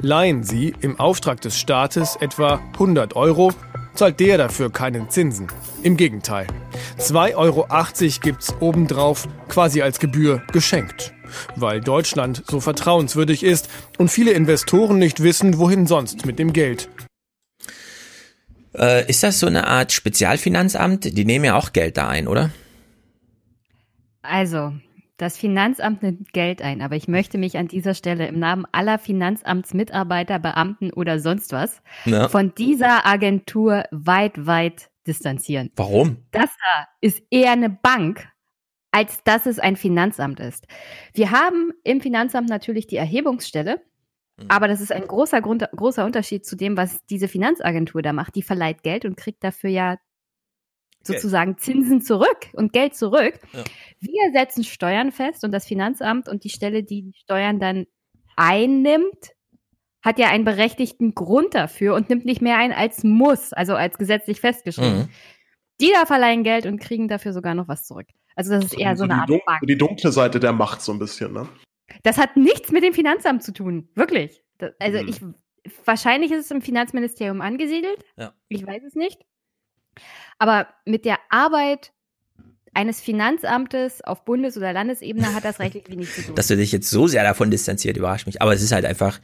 Leihen 0.00 0.44
Sie 0.44 0.74
im 0.80 0.98
Auftrag 0.98 1.40
des 1.40 1.58
Staates 1.58 2.16
etwa 2.20 2.60
100 2.74 3.16
Euro, 3.16 3.52
zahlt 3.94 4.20
der 4.20 4.38
dafür 4.38 4.70
keinen 4.70 5.08
Zinsen. 5.08 5.46
Im 5.82 5.96
Gegenteil. 5.96 6.46
2,80 6.98 7.34
Euro 7.36 7.66
gibt's 8.20 8.54
obendrauf 8.60 9.28
quasi 9.48 9.82
als 9.82 9.98
Gebühr 9.98 10.42
geschenkt. 10.52 11.13
Weil 11.56 11.80
Deutschland 11.80 12.42
so 12.48 12.60
vertrauenswürdig 12.60 13.42
ist 13.42 13.68
und 13.98 14.10
viele 14.10 14.32
Investoren 14.32 14.98
nicht 14.98 15.22
wissen, 15.22 15.58
wohin 15.58 15.86
sonst 15.86 16.26
mit 16.26 16.38
dem 16.38 16.52
Geld. 16.52 16.88
Äh, 18.76 19.08
ist 19.08 19.22
das 19.22 19.38
so 19.40 19.46
eine 19.46 19.66
Art 19.66 19.92
Spezialfinanzamt? 19.92 21.16
Die 21.16 21.24
nehmen 21.24 21.44
ja 21.44 21.56
auch 21.56 21.72
Geld 21.72 21.96
da 21.96 22.08
ein, 22.08 22.26
oder? 22.26 22.50
Also, 24.22 24.72
das 25.16 25.36
Finanzamt 25.36 26.02
nimmt 26.02 26.32
Geld 26.32 26.60
ein, 26.60 26.82
aber 26.82 26.96
ich 26.96 27.06
möchte 27.06 27.38
mich 27.38 27.56
an 27.56 27.68
dieser 27.68 27.94
Stelle 27.94 28.26
im 28.26 28.38
Namen 28.38 28.64
aller 28.72 28.98
Finanzamtsmitarbeiter, 28.98 30.38
Beamten 30.40 30.92
oder 30.92 31.20
sonst 31.20 31.52
was 31.52 31.82
Ja. 32.04 32.28
von 32.28 32.52
dieser 32.56 33.06
Agentur 33.06 33.84
weit, 33.92 34.46
weit 34.46 34.88
distanzieren. 35.06 35.70
Warum? 35.76 36.16
Das 36.32 36.46
da 36.46 36.88
ist 37.00 37.22
eher 37.30 37.52
eine 37.52 37.70
Bank, 37.70 38.26
als 38.94 39.24
dass 39.24 39.46
es 39.46 39.58
ein 39.58 39.76
Finanzamt 39.76 40.40
ist. 40.40 40.66
Wir 41.12 41.30
haben 41.30 41.72
im 41.82 42.00
Finanzamt 42.00 42.48
natürlich 42.48 42.86
die 42.86 42.96
Erhebungsstelle 42.96 43.80
Mhm. 44.36 44.46
Aber 44.48 44.68
das 44.68 44.80
ist 44.80 44.92
ein 44.92 45.06
großer, 45.06 45.40
Grund, 45.40 45.68
großer 45.74 46.04
Unterschied 46.04 46.44
zu 46.44 46.56
dem, 46.56 46.76
was 46.76 47.04
diese 47.06 47.28
Finanzagentur 47.28 48.02
da 48.02 48.12
macht. 48.12 48.34
Die 48.34 48.42
verleiht 48.42 48.82
Geld 48.82 49.04
und 49.04 49.16
kriegt 49.16 49.44
dafür 49.44 49.70
ja 49.70 49.96
sozusagen 51.02 51.58
Zinsen 51.58 52.00
zurück 52.00 52.48
und 52.54 52.72
Geld 52.72 52.96
zurück. 52.96 53.38
Ja. 53.52 53.64
Wir 54.00 54.32
setzen 54.32 54.64
Steuern 54.64 55.12
fest 55.12 55.44
und 55.44 55.52
das 55.52 55.66
Finanzamt 55.66 56.28
und 56.28 56.44
die 56.44 56.50
Stelle, 56.50 56.82
die 56.82 57.02
die 57.02 57.14
Steuern 57.14 57.60
dann 57.60 57.86
einnimmt, 58.36 59.32
hat 60.02 60.18
ja 60.18 60.28
einen 60.28 60.44
berechtigten 60.44 61.14
Grund 61.14 61.54
dafür 61.54 61.94
und 61.94 62.08
nimmt 62.08 62.24
nicht 62.24 62.42
mehr 62.42 62.58
ein 62.58 62.72
als 62.72 63.04
muss, 63.04 63.52
also 63.52 63.74
als 63.74 63.98
gesetzlich 63.98 64.40
festgeschrieben. 64.40 64.98
Mhm. 64.98 65.08
Die 65.80 65.92
da 65.92 66.06
verleihen 66.06 66.42
Geld 66.42 66.66
und 66.66 66.80
kriegen 66.80 67.08
dafür 67.08 67.32
sogar 67.32 67.54
noch 67.54 67.68
was 67.68 67.86
zurück. 67.86 68.06
Also 68.36 68.52
das 68.52 68.66
ist 68.66 68.78
eher 68.78 68.90
also 68.90 69.04
so 69.04 69.10
eine 69.10 69.20
Art 69.20 69.28
Dun 69.28 69.40
Bank. 69.46 69.60
Die 69.66 69.78
dunkle 69.78 70.12
Seite 70.12 70.40
der 70.40 70.52
Macht 70.52 70.82
so 70.82 70.92
ein 70.92 70.98
bisschen, 70.98 71.32
ne? 71.32 71.48
Das 72.02 72.18
hat 72.18 72.36
nichts 72.36 72.72
mit 72.72 72.82
dem 72.82 72.92
Finanzamt 72.92 73.42
zu 73.42 73.52
tun, 73.52 73.88
wirklich. 73.94 74.42
Das, 74.58 74.72
also 74.78 75.02
mhm. 75.02 75.08
ich, 75.08 75.20
wahrscheinlich 75.84 76.32
ist 76.32 76.46
es 76.46 76.50
im 76.50 76.62
Finanzministerium 76.62 77.40
angesiedelt. 77.40 78.04
Ja. 78.16 78.32
Ich 78.48 78.66
weiß 78.66 78.82
es 78.84 78.94
nicht. 78.94 79.24
Aber 80.38 80.68
mit 80.84 81.04
der 81.04 81.18
Arbeit 81.30 81.92
eines 82.74 83.00
Finanzamtes 83.00 84.02
auf 84.02 84.24
Bundes- 84.24 84.56
oder 84.56 84.72
Landesebene 84.72 85.34
hat 85.34 85.44
das 85.44 85.60
rechtlich 85.60 85.88
wenig 85.88 86.12
zu 86.12 86.22
tun. 86.22 86.34
Dass 86.34 86.48
du 86.48 86.56
dich 86.56 86.72
jetzt 86.72 86.90
so 86.90 87.06
sehr 87.06 87.22
davon 87.22 87.50
distanziert, 87.50 87.96
überrascht 87.96 88.26
mich. 88.26 88.42
Aber 88.42 88.52
es 88.52 88.62
ist 88.62 88.72
halt 88.72 88.84
einfach 88.84 89.20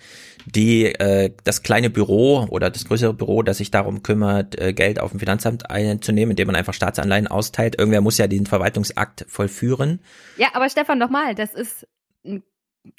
die 0.47 0.86
äh, 0.86 1.32
das 1.44 1.62
kleine 1.62 1.90
Büro 1.90 2.47
oder 2.48 2.70
das 2.70 2.85
größere 2.86 3.12
Büro, 3.12 3.43
das 3.43 3.59
sich 3.59 3.70
darum 3.70 4.02
kümmert, 4.02 4.59
äh, 4.60 4.72
Geld 4.72 5.01
auf 5.01 5.10
dem 5.10 5.20
Finanzamt 5.20 5.70
einzunehmen, 5.70 6.31
indem 6.31 6.47
man 6.47 6.56
einfach 6.56 6.74
Staatsanleihen 6.74 7.27
austeilt. 7.27 7.78
Irgendwer 7.78 8.01
muss 8.01 8.18
ja 8.18 8.27
diesen 8.27 8.47
Verwaltungsakt 8.47 9.27
vollführen. 9.28 10.01
Ja, 10.36 10.48
aber 10.55 10.68
Stefan, 10.70 10.98
nochmal, 10.98 11.35
das 11.35 11.55
ist 11.55 11.86
ein 12.24 12.43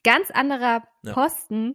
ganz 0.03 0.31
anderer 0.31 0.83
Posten 1.05 1.67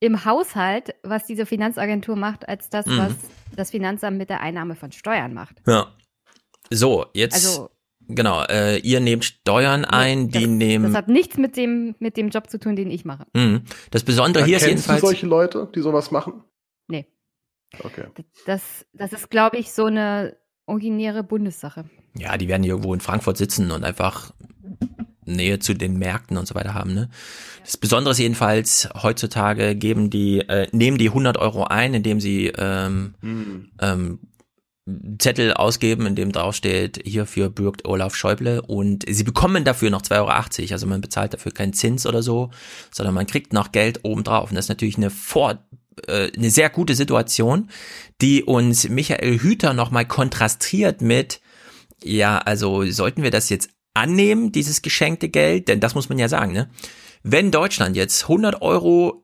ja. 0.00 0.08
im 0.08 0.24
Haushalt, 0.24 0.94
was 1.02 1.24
diese 1.26 1.46
Finanzagentur 1.46 2.16
macht, 2.16 2.48
als 2.48 2.70
das, 2.70 2.86
mhm. 2.86 2.98
was 2.98 3.12
das 3.54 3.70
Finanzamt 3.70 4.18
mit 4.18 4.30
der 4.30 4.40
Einnahme 4.40 4.74
von 4.74 4.92
Steuern 4.92 5.34
macht. 5.34 5.62
Ja. 5.66 5.92
So, 6.70 7.06
jetzt. 7.12 7.34
Also, 7.34 7.70
Genau, 8.14 8.44
äh, 8.44 8.78
ihr 8.78 9.00
nehmt 9.00 9.24
Steuern 9.24 9.84
ein, 9.84 10.28
das, 10.28 10.40
die 10.40 10.46
nehmen. 10.46 10.84
Das 10.84 10.94
hat 10.94 11.08
nichts 11.08 11.36
mit 11.36 11.56
dem, 11.56 11.94
mit 11.98 12.16
dem 12.16 12.30
Job 12.30 12.48
zu 12.50 12.58
tun, 12.58 12.76
den 12.76 12.90
ich 12.90 13.04
mache. 13.04 13.26
Mhm. 13.34 13.62
Das 13.90 14.04
Besondere 14.04 14.44
hier 14.44 14.56
ist 14.56 14.66
jedenfalls. 14.66 15.00
Du 15.00 15.06
solche 15.06 15.26
Leute, 15.26 15.68
die 15.74 15.80
sowas 15.80 16.10
machen? 16.10 16.44
Nee. 16.88 17.06
Okay. 17.82 18.04
Das, 18.46 18.86
das 18.92 19.12
ist, 19.12 19.30
glaube 19.30 19.56
ich, 19.56 19.72
so 19.72 19.86
eine 19.86 20.36
originäre 20.66 21.22
Bundessache. 21.22 21.84
Ja, 22.16 22.36
die 22.36 22.48
werden 22.48 22.64
irgendwo 22.64 22.92
in 22.94 23.00
Frankfurt 23.00 23.36
sitzen 23.36 23.70
und 23.70 23.84
einfach 23.84 24.32
Nähe 25.24 25.58
zu 25.58 25.74
den 25.74 25.98
Märkten 25.98 26.36
und 26.36 26.46
so 26.46 26.54
weiter 26.54 26.74
haben. 26.74 26.94
Ne? 26.94 27.08
Das 27.64 27.76
Besondere 27.76 28.12
ist 28.12 28.18
jedenfalls, 28.18 28.88
heutzutage 29.02 29.76
geben 29.76 30.10
die, 30.10 30.40
äh, 30.40 30.66
nehmen 30.72 30.98
die 30.98 31.08
100 31.08 31.38
Euro 31.38 31.64
ein, 31.64 31.94
indem 31.94 32.20
sie 32.20 32.52
ähm, 32.56 33.14
mhm. 33.20 33.70
ähm, 33.80 34.18
Zettel 35.18 35.52
ausgeben, 35.52 36.06
in 36.06 36.14
dem 36.14 36.32
draufsteht, 36.32 37.00
hierfür 37.04 37.50
bürgt 37.50 37.84
Olaf 37.86 38.14
Schäuble 38.14 38.62
und 38.62 39.04
sie 39.08 39.24
bekommen 39.24 39.64
dafür 39.64 39.90
noch 39.90 40.02
2,80 40.02 40.18
Euro. 40.18 40.72
Also 40.72 40.86
man 40.86 41.00
bezahlt 41.00 41.34
dafür 41.34 41.52
keinen 41.52 41.72
Zins 41.72 42.06
oder 42.06 42.22
so, 42.22 42.50
sondern 42.90 43.14
man 43.14 43.26
kriegt 43.26 43.52
noch 43.52 43.72
Geld 43.72 44.00
obendrauf. 44.02 44.50
Und 44.50 44.56
das 44.56 44.66
ist 44.66 44.70
natürlich 44.70 44.96
eine 44.96 45.10
Vor 45.10 45.58
äh, 46.06 46.30
eine 46.36 46.50
sehr 46.50 46.70
gute 46.70 46.94
Situation, 46.94 47.70
die 48.20 48.44
uns 48.44 48.88
Michael 48.88 49.38
Hüter 49.38 49.74
nochmal 49.74 50.06
kontrastiert 50.06 51.00
mit, 51.00 51.40
ja, 52.02 52.38
also 52.38 52.84
sollten 52.90 53.22
wir 53.22 53.30
das 53.30 53.48
jetzt 53.48 53.70
annehmen, 53.94 54.52
dieses 54.52 54.82
geschenkte 54.82 55.28
Geld? 55.28 55.68
Denn 55.68 55.80
das 55.80 55.94
muss 55.94 56.08
man 56.08 56.18
ja 56.18 56.28
sagen, 56.28 56.52
ne? 56.52 56.70
Wenn 57.22 57.50
Deutschland 57.52 57.96
jetzt 57.96 58.22
100 58.24 58.62
Euro 58.62 59.21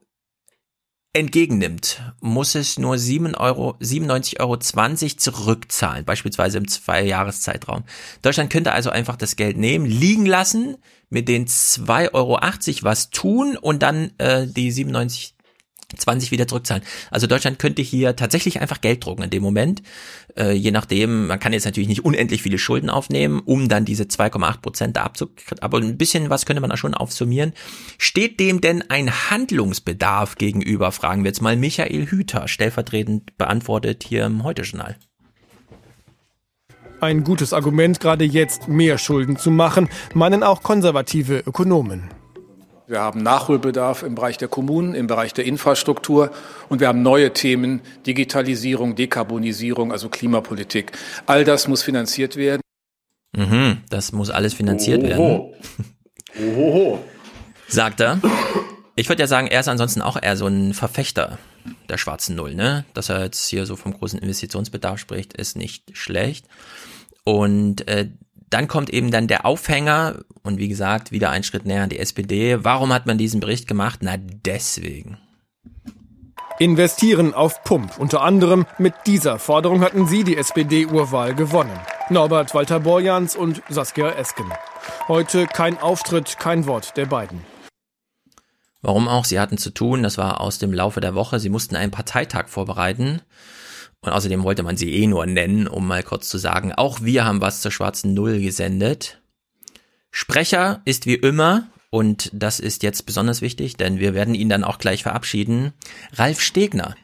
entgegennimmt, 1.19 2.01
muss 2.21 2.55
es 2.55 2.79
nur 2.79 2.99
7 2.99 3.35
Euro, 3.35 3.77
97,20 3.81 4.41
Euro 4.41 4.57
zurückzahlen, 5.17 6.05
beispielsweise 6.05 6.59
im 6.59 6.69
Zwei-Jahres-Zeitraum. 6.69 7.85
Deutschland 8.23 8.51
könnte 8.51 8.73
also 8.73 8.91
einfach 8.91 9.17
das 9.17 9.37
Geld 9.37 9.57
nehmen, 9.57 9.87
liegen 9.87 10.27
lassen, 10.27 10.77
mit 11.11 11.29
den 11.29 11.47
2,80 11.47 12.15
Euro 12.15 12.39
was 12.83 13.11
tun 13.11 13.57
und 13.57 13.83
dann 13.83 14.13
äh, 14.19 14.47
die 14.47 14.71
97 14.71 15.35
20 15.97 16.31
wieder 16.31 16.47
zurückzahlen. 16.47 16.83
Also 17.11 17.27
Deutschland 17.27 17.59
könnte 17.59 17.81
hier 17.83 18.15
tatsächlich 18.15 18.61
einfach 18.61 18.81
Geld 18.81 19.05
drucken 19.05 19.23
in 19.23 19.31
dem 19.31 19.43
Moment. 19.43 19.83
Äh, 20.37 20.53
je 20.53 20.71
nachdem, 20.71 21.29
man 21.29 21.41
kann 21.41 21.53
jetzt 21.53 21.65
natürlich 21.65 21.89
nicht 21.89 22.05
unendlich 22.05 22.43
viele 22.43 22.59
Schulden 22.59 22.91
aufnehmen, 22.91 23.41
um 23.45 23.69
dann 23.69 23.85
diese 23.85 24.05
2,8 24.05 24.61
Prozent 24.61 24.97
da 24.97 25.05
abzukriegen, 25.05 25.63
aber 25.63 25.79
ein 25.79 25.97
bisschen 25.97 26.31
was 26.31 26.45
könnte 26.47 26.61
man 26.61 26.71
da 26.71 26.77
schon 26.77 26.95
aufsummieren. 26.95 27.53
Steht 27.97 28.39
dem 28.39 28.61
denn 28.61 28.85
ein 28.91 29.31
Handlungsbedarf 29.31 30.37
gegenüber, 30.37 30.93
fragen 30.93 31.25
wir 31.25 31.31
jetzt 31.31 31.43
mal 31.43 31.57
Michael 31.57 32.07
Hüter, 32.07 32.49
stellvertretend 32.49 33.37
beantwortet 33.39 34.05
hier 34.07 34.27
im 34.27 34.45
Heute-Journal. 34.45 34.97
Ein 37.01 37.23
gutes 37.23 37.53
Argument, 37.53 38.01
gerade 38.01 38.25
jetzt 38.25 38.67
mehr 38.67 38.99
Schulden 38.99 39.37
zu 39.37 39.53
machen, 39.53 39.89
meinen 40.15 40.43
auch 40.43 40.63
konservative 40.63 41.39
Ökonomen. 41.47 42.11
Wir 42.89 43.01
haben 43.01 43.23
Nachholbedarf 43.23 44.03
im 44.03 44.15
Bereich 44.15 44.39
der 44.39 44.49
Kommunen, 44.49 44.95
im 44.95 45.09
Bereich 45.09 45.35
der 45.35 45.45
Infrastruktur 45.45 46.31
und 46.71 46.81
wir 46.81 46.89
haben 46.89 47.03
neue 47.03 47.35
Themen, 47.35 47.83
Digitalisierung, 48.07 48.95
Dekarbonisierung, 48.95 49.93
also 49.93 50.09
Klimapolitik. 50.09 50.93
All 51.27 51.45
das 51.45 51.69
muss 51.69 51.83
finanziert 51.83 52.37
werden. 52.37 52.63
Mhm, 53.37 53.83
das 53.91 54.13
muss 54.13 54.31
alles 54.31 54.55
finanziert 54.55 55.03
Oho. 55.03 55.09
werden. 55.09 56.57
Oho. 56.57 57.05
Sagt 57.69 58.01
er. 58.01 58.23
Ich 58.97 59.11
würde 59.11 59.23
ja 59.23 59.27
sagen, 59.27 59.49
er 59.49 59.61
ist 59.61 59.69
ansonsten 59.69 60.01
auch 60.01 60.17
eher 60.21 60.39
so 60.39 60.47
ein 60.47 60.73
Verfechter 60.73 61.39
der 61.91 61.99
schwarzen 61.99 62.37
Null, 62.37 62.55
ne? 62.55 62.87
Dass 62.95 63.11
er 63.11 63.23
jetzt 63.23 63.49
hier 63.49 63.67
so 63.67 63.77
vom 63.77 63.93
großen 63.93 64.19
Investitionsbedarf 64.19 64.99
spricht, 64.99 65.35
ist 65.35 65.59
nicht 65.59 65.95
schlecht. 65.95 66.47
Und 67.23 67.87
äh, 67.87 68.09
dann 68.51 68.69
kommt 68.69 68.91
eben 68.91 69.11
dann 69.11 69.29
der 69.29 69.45
Aufhänger 69.45 70.25
und 70.43 70.59
wie 70.59 70.69
gesagt, 70.69 71.13
wieder 71.13 71.31
ein 71.31 71.45
Schritt 71.45 71.67
näher 71.67 71.83
an 71.83 71.89
die 71.89 71.99
SPD. 71.99 72.65
Warum 72.65 72.93
hat 72.93 73.07
man 73.07 73.19
diesen 73.19 73.41
Bericht 73.41 73.67
gemacht? 73.67 74.01
Na, 74.03 74.17
deswegen. 74.17 75.19
Investieren 76.59 77.35
auf 77.35 77.63
Pump. 77.63 77.99
Unter 77.99 78.23
anderem 78.23 78.67
mit 78.79 78.95
dieser 79.07 79.39
Forderung 79.39 79.81
hatten 79.83 80.07
sie 80.09 80.25
die 80.25 80.37
SPD-Urwahl 80.37 81.35
gewonnen. 81.35 81.79
Norbert 82.11 82.53
Walter 82.53 82.81
Borjans 82.81 83.37
und 83.37 83.63
Saskia 83.69 84.11
Esken. 84.11 84.51
Heute 85.07 85.47
kein 85.47 85.79
Auftritt, 85.79 86.39
kein 86.39 86.67
Wort 86.67 86.97
der 86.97 87.07
beiden. 87.07 87.45
Warum 88.81 89.09
auch? 89.09 89.25
Sie 89.25 89.39
hatten 89.39 89.59
zu 89.59 89.71
tun, 89.71 90.03
das 90.03 90.19
war 90.19 90.41
aus 90.41 90.59
dem 90.59 90.73
Laufe 90.73 91.01
der 91.01 91.15
Woche. 91.15 91.39
Sie 91.39 91.49
mussten 91.49 91.77
einen 91.77 91.93
Parteitag 91.93 92.49
vorbereiten. 92.49 93.23
Und 94.01 94.13
außerdem 94.13 94.45
wollte 94.45 94.63
man 94.63 94.77
sie 94.77 94.95
eh 94.95 95.07
nur 95.07 95.27
nennen, 95.27 95.67
um 95.67 95.87
mal 95.87 96.03
kurz 96.03 96.29
zu 96.29 96.39
sagen, 96.39 96.73
auch 96.73 97.01
wir 97.03 97.25
haben 97.25 97.41
was 97.41 97.61
zur 97.61 97.73
schwarzen 97.73 98.15
Null 98.15 98.41
gesendet. 98.41 99.21
Sprecher 100.11 100.81
ist 100.85 101.07
wie 101.07 101.15
immer, 101.15 101.69
und 101.91 102.31
das 102.33 102.61
ist 102.61 102.83
jetzt 102.83 103.07
besonders 103.07 103.41
wichtig, 103.41 103.77
denn 103.77 103.99
wir 103.99 104.15
werden 104.15 104.35
ihn 104.35 104.49
dann 104.49 104.65
auch 104.65 104.79
gleich 104.79 105.03
verabschieden, 105.03 105.73
Ralf 106.15 106.41
Stegner. 106.41 106.95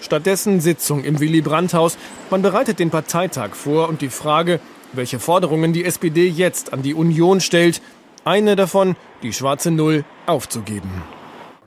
Stattdessen 0.00 0.60
Sitzung 0.60 1.04
im 1.04 1.20
Willy 1.20 1.42
Brandt-Haus. 1.42 1.98
Man 2.30 2.42
bereitet 2.42 2.78
den 2.78 2.90
Parteitag 2.90 3.54
vor 3.54 3.88
und 3.88 4.00
die 4.00 4.08
Frage, 4.08 4.60
welche 4.92 5.20
Forderungen 5.20 5.72
die 5.72 5.84
SPD 5.84 6.26
jetzt 6.28 6.72
an 6.72 6.82
die 6.82 6.94
Union 6.94 7.40
stellt. 7.40 7.82
Eine 8.24 8.56
davon, 8.56 8.96
die 9.22 9.32
schwarze 9.32 9.70
Null 9.70 10.04
aufzugeben. 10.26 10.90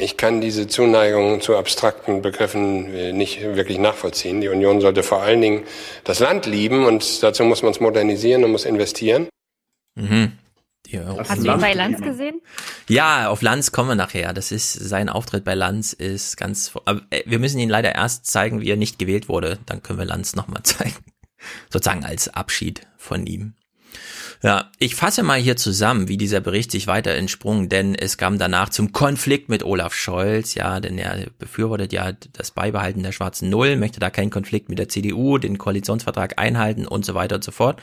Ich 0.04 0.18
kann 0.18 0.42
diese 0.42 0.68
Zuneigung 0.68 1.40
zu 1.40 1.56
abstrakten 1.56 2.22
Begriffen 2.22 2.94
äh, 2.94 3.14
nicht 3.14 3.42
wirklich 3.42 3.80
nachvollziehen. 3.80 4.42
Die 4.42 4.50
Union 4.50 4.82
sollte 4.82 5.02
vor 5.02 5.22
allen 5.22 5.40
Dingen 5.40 5.64
das 6.04 6.20
Land 6.20 6.46
lieben 6.46 6.86
und 6.86 7.24
dazu 7.24 7.46
muss 7.46 7.64
man 7.64 7.72
es 7.72 7.80
modernisieren 7.80 8.44
und 8.44 8.52
muss 8.52 8.66
investieren. 8.66 9.30
Mhm. 9.96 10.34
Ja, 10.88 11.16
Hast 11.18 11.42
du 11.42 11.50
ihn 11.50 11.60
bei 11.60 11.74
Lanz 11.74 12.02
gesehen? 12.02 12.42
Ja, 12.90 13.30
auf 13.30 13.42
Lanz 13.42 13.72
kommen 13.72 13.90
wir 13.90 13.96
nachher. 13.96 14.34
Das 14.34 14.52
ist 14.52 14.74
sein 14.74 15.08
Auftritt 15.08 15.46
bei 15.46 15.54
Lanz 15.54 15.94
ist 15.94 16.36
ganz. 16.36 16.74
Aber 16.84 17.02
äh, 17.10 17.24
wir 17.26 17.40
müssen 17.40 17.60
ihn 17.60 17.70
leider 17.70 17.96
erst 17.96 18.28
zeigen, 18.28 18.60
wie 18.60 18.70
er 18.70 18.76
nicht 18.76 19.00
gewählt 19.00 19.30
wurde. 19.30 19.58
Dann 19.66 19.82
können 19.82 20.00
wir 20.00 20.06
Lanz 20.06 20.36
nochmal 20.36 20.64
zeigen, 20.64 20.98
sozusagen 21.70 22.04
als 22.04 22.28
Abschied 22.28 22.82
von 22.98 23.26
ihm. 23.26 23.54
Ja, 24.44 24.70
ich 24.78 24.96
fasse 24.96 25.24
mal 25.24 25.40
hier 25.40 25.56
zusammen, 25.56 26.10
wie 26.10 26.18
dieser 26.18 26.42
Bericht 26.42 26.70
sich 26.70 26.86
weiter 26.86 27.12
entsprungen, 27.12 27.70
denn 27.70 27.96
es 27.96 28.18
kam 28.18 28.38
danach 28.38 28.68
zum 28.68 28.92
Konflikt 28.92 29.48
mit 29.48 29.64
Olaf 29.64 29.94
Scholz, 29.94 30.54
ja, 30.54 30.82
denn 30.82 30.98
er 30.98 31.28
befürwortet 31.40 31.94
ja 31.94 32.12
das 32.34 32.52
Beibehalten 32.52 33.04
der 33.04 33.14
schwarzen 33.14 33.50
Null, 33.50 33.78
möchte 33.78 34.02
da 34.02 34.10
keinen 34.10 34.32
Konflikt 34.32 34.68
mit 34.68 34.80
der 34.80 34.90
CDU, 34.90 35.38
den 35.38 35.58
Koalitionsvertrag 35.58 36.40
einhalten 36.40 36.86
und 36.86 37.06
so 37.06 37.16
weiter 37.16 37.36
und 37.36 37.44
so 37.46 37.52
fort. 37.52 37.82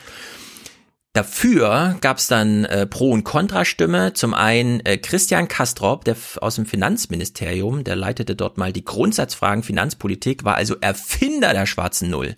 Dafür 1.13 1.97
gab 1.99 2.19
es 2.19 2.27
dann 2.27 2.65
äh, 2.65 2.85
Pro- 2.85 3.11
und 3.11 3.23
Kontrastimme. 3.23 4.13
Zum 4.13 4.35
einen 4.35 4.81
äh, 4.81 4.97
Christian 4.97 5.47
Kastrop, 5.47 6.05
der 6.05 6.15
aus 6.41 6.55
dem 6.55 6.67
Finanzministerium, 6.67 7.83
der 7.83 7.95
leitete 7.95 8.35
dort 8.35 8.59
mal 8.59 8.71
die 8.71 8.85
Grundsatzfragen 8.85 9.63
Finanzpolitik, 9.63 10.43
war 10.45 10.55
also 10.55 10.75
Erfinder 10.79 11.53
der 11.53 11.65
schwarzen 11.65 12.11
Null. 12.11 12.37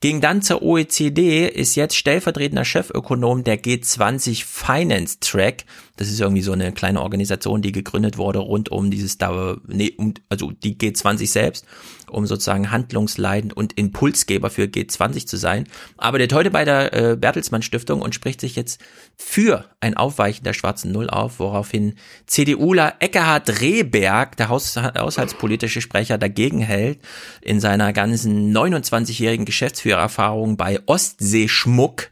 Ging 0.00 0.20
dann 0.20 0.42
zur 0.42 0.62
OECD, 0.62 1.48
ist 1.48 1.74
jetzt 1.74 1.96
stellvertretender 1.96 2.64
Chefökonom 2.64 3.42
der 3.42 3.60
G20 3.60 4.44
Finance 4.44 5.18
Track. 5.18 5.64
Das 5.96 6.08
ist 6.08 6.20
irgendwie 6.20 6.42
so 6.42 6.52
eine 6.52 6.70
kleine 6.70 7.02
Organisation, 7.02 7.62
die 7.62 7.72
gegründet 7.72 8.16
wurde 8.16 8.38
rund 8.38 8.68
um 8.68 8.92
dieses 8.92 9.18
Dauer, 9.18 9.60
nee, 9.66 9.96
also 10.28 10.52
die 10.52 10.76
G20 10.76 11.26
selbst, 11.26 11.66
um 12.10 12.26
sozusagen 12.26 12.70
handlungsleitend 12.70 13.56
und 13.56 13.78
Impulsgeber 13.78 14.50
für 14.50 14.64
G20 14.64 15.26
zu 15.26 15.36
sein. 15.36 15.66
Aber 15.96 16.18
der 16.18 16.28
heute 16.36 16.50
bei 16.50 16.64
der 16.64 16.92
äh, 16.92 17.16
Bertelsmann 17.16 17.62
Stiftung 17.62 18.02
und 18.02 18.14
spricht 18.14 18.40
sich 18.40 18.56
jetzt 18.56 18.80
für 19.16 19.64
ein 19.80 19.96
Aufweichen 19.96 20.44
der 20.44 20.52
schwarzen 20.52 20.92
Null 20.92 21.10
auf, 21.10 21.38
woraufhin 21.38 21.94
CDUler 22.26 22.94
Eckehard 23.00 23.60
Rehberg, 23.60 24.36
der 24.36 24.48
Haus 24.48 24.76
haushaltspolitische 24.76 25.80
Sprecher, 25.80 26.18
dagegen 26.18 26.60
hält 26.60 26.98
in 27.40 27.60
seiner 27.60 27.92
ganzen 27.92 28.56
29-jährigen 28.56 29.44
Geschäftsführererfahrung 29.44 30.56
bei 30.56 30.80
Ostseeschmuck. 30.86 32.10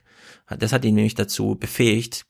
Das 0.58 0.72
hat 0.72 0.84
ihn 0.84 0.94
nämlich 0.94 1.14
dazu 1.14 1.56
befähigt, 1.56 2.26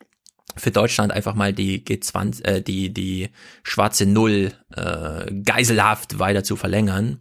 für 0.57 0.71
Deutschland 0.71 1.13
einfach 1.13 1.35
mal 1.35 1.53
die 1.53 1.85
G20, 1.85 2.45
äh, 2.45 2.63
die, 2.63 2.93
die 2.93 3.31
schwarze 3.63 4.07
Null 4.07 4.53
äh, 4.75 5.33
geiselhaft 5.45 6.19
weiter 6.19 6.45
zu 6.45 6.57
verlängern. 6.57 7.21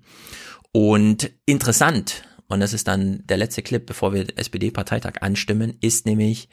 Und 0.71 1.31
interessant, 1.45 2.23
und 2.47 2.59
das 2.59 2.73
ist 2.73 2.87
dann 2.87 3.23
der 3.27 3.37
letzte 3.37 3.61
Clip, 3.61 3.85
bevor 3.85 4.13
wir 4.13 4.27
SPD-Parteitag 4.37 5.21
anstimmen, 5.21 5.77
ist 5.81 6.05
nämlich, 6.05 6.49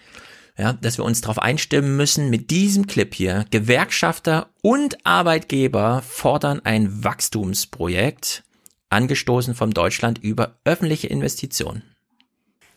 ja, 0.56 0.72
dass 0.74 0.98
wir 0.98 1.04
uns 1.04 1.20
darauf 1.20 1.38
einstimmen 1.38 1.96
müssen, 1.96 2.30
mit 2.30 2.50
diesem 2.50 2.86
Clip 2.86 3.14
hier, 3.14 3.44
Gewerkschafter 3.50 4.50
und 4.62 5.04
Arbeitgeber 5.04 6.02
fordern 6.02 6.60
ein 6.64 7.04
Wachstumsprojekt, 7.04 8.44
angestoßen 8.90 9.54
vom 9.54 9.74
Deutschland 9.74 10.18
über 10.18 10.58
öffentliche 10.64 11.08
Investitionen. 11.08 11.82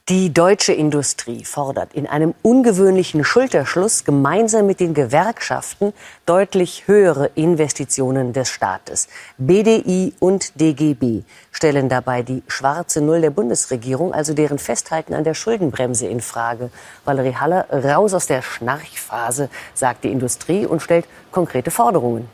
Die 0.08 0.32
deutsche 0.32 0.72
Industrie 0.72 1.44
fordert 1.46 1.96
in 1.96 2.06
einem 2.06 2.36
ungewöhnlichen 2.44 3.24
Schulterschluss 3.24 4.04
gemeinsam 4.04 4.68
mit 4.68 4.80
den 4.80 4.94
Gewerkschaften 4.94 5.94
deutlich 6.28 6.84
höhere 6.86 7.32
Investitionen 7.34 8.32
des 8.32 8.50
Staates. 8.50 9.08
BDI 9.40 10.14
und 10.20 10.62
DGB 10.62 11.24
stellen 11.52 11.90
dabei 11.90 12.22
die 12.22 12.44
schwarze 12.48 13.02
Null 13.02 13.22
der 13.22 13.32
Bundesregierung, 13.32 14.14
also 14.14 14.36
deren 14.36 14.60
Festhalten 14.60 15.16
an 15.16 15.24
der 15.24 15.34
Schuldenbremse 15.34 16.06
in 16.06 16.22
Frage. 16.22 16.70
Valerie 17.04 17.38
Haller 17.38 17.66
raus 17.72 18.14
aus 18.14 18.28
der 18.28 18.44
Schnarchphase, 18.44 19.50
sagt 19.74 20.04
die 20.04 20.12
Industrie 20.12 20.68
und 20.68 20.84
stellt 20.84 21.08
konkrete 21.32 21.72
Forderungen. 21.72 22.30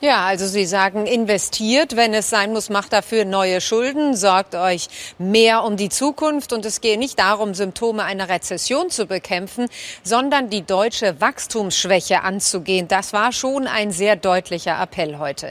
Ja, 0.00 0.26
also 0.26 0.46
Sie 0.46 0.66
sagen, 0.66 1.06
investiert, 1.06 1.96
wenn 1.96 2.12
es 2.12 2.28
sein 2.28 2.52
muss, 2.52 2.68
macht 2.68 2.92
dafür 2.92 3.24
neue 3.24 3.62
Schulden, 3.62 4.14
sorgt 4.14 4.54
euch 4.54 4.88
mehr 5.18 5.64
um 5.64 5.78
die 5.78 5.88
Zukunft. 5.88 6.52
Und 6.52 6.66
es 6.66 6.82
gehe 6.82 6.98
nicht 6.98 7.18
darum, 7.18 7.54
Symptome 7.54 8.04
einer 8.04 8.28
Rezession 8.28 8.90
zu 8.90 9.06
bekämpfen, 9.06 9.68
sondern 10.02 10.50
die 10.50 10.62
deutsche 10.62 11.20
Wachstumsschwäche 11.20 12.22
anzugehen. 12.22 12.88
Das 12.88 13.14
war 13.14 13.32
schon 13.32 13.66
ein 13.66 13.90
sehr 13.90 14.16
deutlicher 14.16 14.80
Appell 14.80 15.18
heute. 15.18 15.50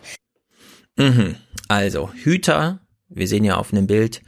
Mhm. 0.96 1.38
Also 1.68 2.12
Hüter, 2.14 2.80
wir 3.10 3.28
sehen 3.28 3.44
ja 3.44 3.58
auf 3.58 3.74
einem 3.74 3.88
Bild, 3.88 4.22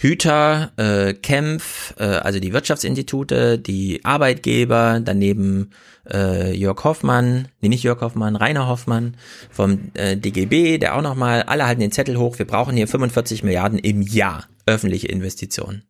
Hüter, 0.00 0.70
äh, 0.76 1.12
Kempf, 1.12 1.92
äh, 1.98 2.04
also 2.04 2.38
die 2.38 2.52
Wirtschaftsinstitute, 2.52 3.58
die 3.58 4.04
Arbeitgeber, 4.04 5.00
daneben 5.00 5.70
äh, 6.08 6.54
Jörg 6.54 6.84
Hoffmann, 6.84 7.48
nee, 7.60 7.68
nicht 7.68 7.82
Jörg 7.82 8.00
Hoffmann, 8.00 8.36
Rainer 8.36 8.68
Hoffmann 8.68 9.16
vom 9.50 9.90
äh, 9.94 10.16
DGB, 10.16 10.78
der 10.78 10.96
auch 10.96 11.02
nochmal, 11.02 11.42
alle 11.42 11.66
halten 11.66 11.80
den 11.80 11.90
Zettel 11.90 12.16
hoch, 12.16 12.38
wir 12.38 12.46
brauchen 12.46 12.76
hier 12.76 12.86
45 12.86 13.42
Milliarden 13.42 13.80
im 13.80 14.00
Jahr 14.02 14.46
öffentliche 14.66 15.08
Investitionen. 15.08 15.82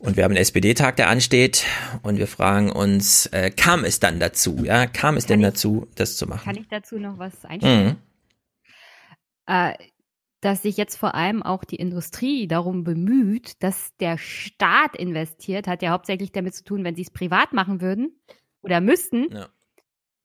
Und 0.00 0.18
wir 0.18 0.24
haben 0.24 0.32
einen 0.32 0.42
SPD-Tag, 0.42 0.96
der 0.96 1.08
ansteht, 1.08 1.64
und 2.02 2.18
wir 2.18 2.26
fragen 2.26 2.70
uns, 2.70 3.26
äh, 3.26 3.50
kam 3.50 3.84
es 3.84 3.98
dann 3.98 4.20
dazu? 4.20 4.60
Ja, 4.62 4.86
kam 4.86 5.16
es 5.16 5.24
kann 5.26 5.40
denn 5.40 5.48
ich, 5.48 5.54
dazu, 5.54 5.88
das 5.94 6.16
zu 6.16 6.26
machen? 6.26 6.44
Kann 6.44 6.56
ich 6.56 6.68
dazu 6.68 6.98
noch 6.98 7.18
was 7.18 7.46
einstellen? 7.46 7.86
Mhm. 7.86 7.96
Äh, 9.46 9.72
dass 10.42 10.62
sich 10.62 10.76
jetzt 10.76 10.96
vor 10.96 11.14
allem 11.14 11.40
auch 11.40 11.62
die 11.62 11.76
Industrie 11.76 12.48
darum 12.48 12.82
bemüht, 12.82 13.62
dass 13.62 13.96
der 13.98 14.18
Staat 14.18 14.96
investiert, 14.96 15.68
hat 15.68 15.82
ja 15.82 15.92
hauptsächlich 15.92 16.32
damit 16.32 16.56
zu 16.56 16.64
tun, 16.64 16.82
wenn 16.82 16.96
sie 16.96 17.02
es 17.02 17.12
privat 17.12 17.52
machen 17.52 17.80
würden 17.80 18.20
oder 18.60 18.80
müssten, 18.80 19.32
ja. 19.32 19.48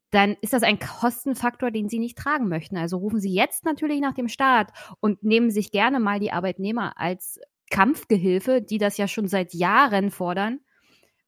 dann 0.10 0.35
ist 0.41 0.53
das 0.53 0.64
ein 0.64 0.80
Kostenfaktor, 0.80 1.69
den 1.69 1.88
sie 1.88 1.99
nicht 1.99 2.18
tragen 2.18 2.48
möchten. 2.48 2.77
Also 2.77 2.98
rufen 2.98 3.19
sie 3.19 3.31
jetzt 3.31 3.64
natürlich 3.64 4.02
nach 4.02 4.15
dem 4.15 4.27
Staat 4.27 4.72
und 5.02 5.22
nehmen 5.22 5.52
sich 5.52 5.72
gerne 5.72 5.99
mal 5.99 6.19
die 6.19 6.31
Arbeitnehmer 6.31 6.99
als 6.99 7.39
Kampfgehilfe, 7.69 8.64
die 8.64 8.80
das 8.80 8.98
ja 8.98 9.07
schon 9.07 9.27
seit 9.27 9.53
Jahren 9.53 10.10
fordern, 10.10 10.61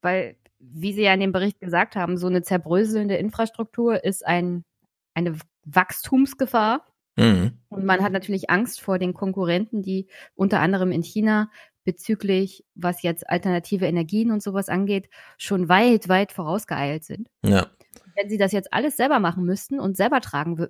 weil, 0.01 0.35
wie 0.57 0.93
Sie 0.93 1.03
ja 1.03 1.13
in 1.13 1.19
dem 1.19 1.31
Bericht 1.31 1.59
gesagt 1.59 1.95
haben, 1.95 2.17
so 2.17 2.25
eine 2.25 2.41
zerbröselnde 2.41 3.17
Infrastruktur 3.17 4.03
ist 4.03 4.25
ein, 4.25 4.65
eine 5.13 5.37
Wachstumsgefahr 5.65 6.85
Mhm. 7.19 7.51
Und 7.69 7.85
man 7.85 8.01
hat 8.01 8.11
natürlich 8.11 8.49
Angst 8.49 8.81
vor 8.81 8.97
den 8.97 9.13
Konkurrenten, 9.13 9.81
die 9.81 10.07
unter 10.35 10.59
anderem 10.59 10.91
in 10.91 11.03
China 11.03 11.49
bezüglich, 11.83 12.65
was 12.75 13.01
jetzt 13.01 13.29
alternative 13.29 13.85
Energien 13.85 14.31
und 14.31 14.43
sowas 14.43 14.69
angeht, 14.69 15.09
schon 15.37 15.69
weit, 15.69 16.07
weit 16.07 16.31
vorausgeeilt 16.31 17.03
sind. 17.03 17.29
Ja. 17.43 17.67
Wenn 18.15 18.29
sie 18.29 18.37
das 18.37 18.51
jetzt 18.51 18.73
alles 18.73 18.97
selber 18.97 19.19
machen 19.19 19.43
müssten 19.43 19.79
und 19.79 19.97
selber 19.97 20.21
tragen 20.21 20.69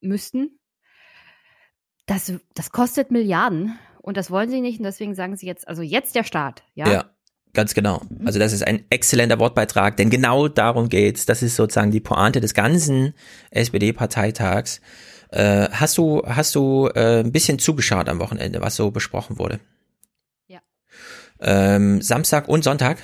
müssten, 0.00 0.58
das, 2.06 2.32
das 2.54 2.70
kostet 2.70 3.10
Milliarden 3.10 3.78
und 4.00 4.16
das 4.16 4.30
wollen 4.30 4.50
sie 4.50 4.60
nicht 4.60 4.78
und 4.78 4.84
deswegen 4.84 5.14
sagen 5.14 5.36
sie 5.36 5.46
jetzt, 5.46 5.68
also 5.68 5.82
jetzt 5.82 6.14
der 6.14 6.24
Start, 6.24 6.64
ja. 6.74 6.90
Ja. 6.90 7.10
Ganz 7.54 7.74
genau. 7.74 8.02
Also 8.24 8.38
das 8.38 8.52
ist 8.52 8.64
ein 8.64 8.84
exzellenter 8.90 9.40
Wortbeitrag, 9.40 9.96
denn 9.96 10.10
genau 10.10 10.48
darum 10.48 10.88
geht's. 10.88 11.26
Das 11.26 11.42
ist 11.42 11.56
sozusagen 11.56 11.90
die 11.90 12.00
Pointe 12.00 12.40
des 12.40 12.54
ganzen 12.54 13.14
SPD-Parteitags. 13.50 14.80
Äh, 15.30 15.68
hast 15.70 15.98
du, 15.98 16.22
hast 16.26 16.54
du 16.54 16.88
äh, 16.94 17.20
ein 17.20 17.32
bisschen 17.32 17.58
zugeschaut 17.58 18.08
am 18.08 18.18
Wochenende, 18.18 18.60
was 18.60 18.76
so 18.76 18.90
besprochen 18.90 19.38
wurde? 19.38 19.60
Ja. 20.46 20.60
Ähm, 21.40 22.00
Samstag 22.00 22.48
und 22.48 22.64
Sonntag? 22.64 22.98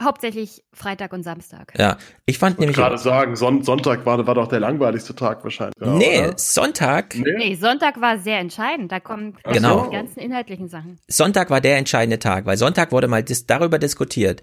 Hauptsächlich 0.00 0.62
Freitag 0.72 1.12
und 1.12 1.24
Samstag. 1.24 1.72
Ja, 1.76 1.98
ich 2.24 2.38
fand 2.38 2.54
ich 2.54 2.60
nämlich. 2.60 2.76
gerade 2.76 2.98
sagen, 2.98 3.34
Son 3.34 3.64
Sonntag 3.64 4.06
war, 4.06 4.24
war 4.28 4.34
doch 4.36 4.46
der 4.46 4.60
langweiligste 4.60 5.12
Tag 5.12 5.42
wahrscheinlich. 5.42 5.74
Ja, 5.80 5.88
nee, 5.88 6.20
oder? 6.20 6.38
Sonntag. 6.38 7.16
Nee. 7.16 7.34
nee. 7.36 7.54
Sonntag 7.56 8.00
war 8.00 8.18
sehr 8.18 8.38
entscheidend. 8.38 8.92
Da 8.92 9.00
kommen 9.00 9.36
genau. 9.42 9.86
die 9.86 9.96
ganzen 9.96 10.20
inhaltlichen 10.20 10.68
Sachen. 10.68 11.00
Sonntag 11.08 11.50
war 11.50 11.60
der 11.60 11.78
entscheidende 11.78 12.20
Tag, 12.20 12.46
weil 12.46 12.56
Sonntag 12.56 12.92
wurde 12.92 13.08
mal 13.08 13.24
dis 13.24 13.46
darüber 13.46 13.80
diskutiert. 13.80 14.42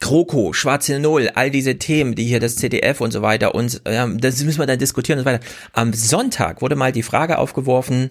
Kroko, 0.00 0.52
Schwarze 0.52 0.98
Null, 0.98 1.30
all 1.34 1.50
diese 1.50 1.78
Themen, 1.78 2.14
die 2.14 2.24
hier 2.24 2.40
das 2.40 2.56
ZDF 2.56 3.00
und 3.00 3.12
so 3.12 3.22
weiter 3.22 3.54
und 3.54 3.82
ja, 3.86 4.06
das 4.06 4.42
müssen 4.44 4.58
wir 4.58 4.66
dann 4.66 4.78
diskutieren 4.78 5.18
und 5.18 5.24
so 5.24 5.30
weiter. 5.30 5.44
Am 5.72 5.92
Sonntag 5.92 6.62
wurde 6.62 6.76
mal 6.76 6.92
die 6.92 7.02
Frage 7.02 7.38
aufgeworfen, 7.38 8.10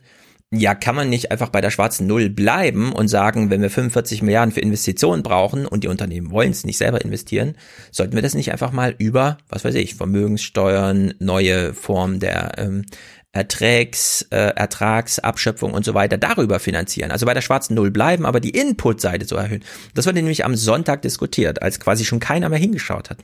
ja, 0.49 0.76
kann 0.76 0.95
man 0.95 1.09
nicht 1.09 1.30
einfach 1.30 1.49
bei 1.49 1.59
der 1.59 1.72
schwarzen 1.72 2.07
Null 2.07 2.30
bleiben 2.30 2.93
und 2.93 3.09
sagen, 3.09 3.49
wenn 3.49 3.61
wir 3.61 3.69
45 3.69 4.22
Milliarden 4.22 4.53
für 4.53 4.61
Investitionen 4.61 5.22
brauchen 5.22 5.65
und 5.65 5.84
die 5.84 5.89
Unternehmen 5.89 6.31
wollen 6.31 6.51
es 6.51 6.64
nicht 6.64 6.77
selber 6.77 7.01
investieren, 7.01 7.55
sollten 7.91 8.15
wir 8.15 8.22
das 8.22 8.34
nicht 8.34 8.53
einfach 8.53 8.72
mal 8.72 8.95
über, 8.97 9.39
was 9.49 9.65
weiß 9.65 9.76
ich, 9.76 9.95
Vermögenssteuern, 9.95 11.14
neue 11.19 11.73
Formen 11.73 12.22
der 12.22 12.53
ähm, 12.59 12.85
Ertrags, 13.31 14.23
äh, 14.31 14.53
Ertragsabschöpfung 14.55 15.73
und 15.73 15.85
so 15.85 15.93
weiter 15.93 16.17
darüber 16.17 16.59
finanzieren. 16.59 17.11
Also 17.11 17.25
bei 17.25 17.33
der 17.33 17.41
schwarzen 17.41 17.75
Null 17.75 17.91
bleiben, 17.91 18.25
aber 18.25 18.39
die 18.39 18.49
Inputseite 18.51 19.25
so 19.25 19.35
erhöhen. 19.35 19.63
Das 19.93 20.05
wurde 20.05 20.15
nämlich 20.15 20.45
am 20.45 20.55
Sonntag 20.55 21.01
diskutiert, 21.01 21.61
als 21.61 21.79
quasi 21.79 22.05
schon 22.05 22.19
keiner 22.19 22.49
mehr 22.49 22.59
hingeschaut 22.59 23.09
hat. 23.09 23.19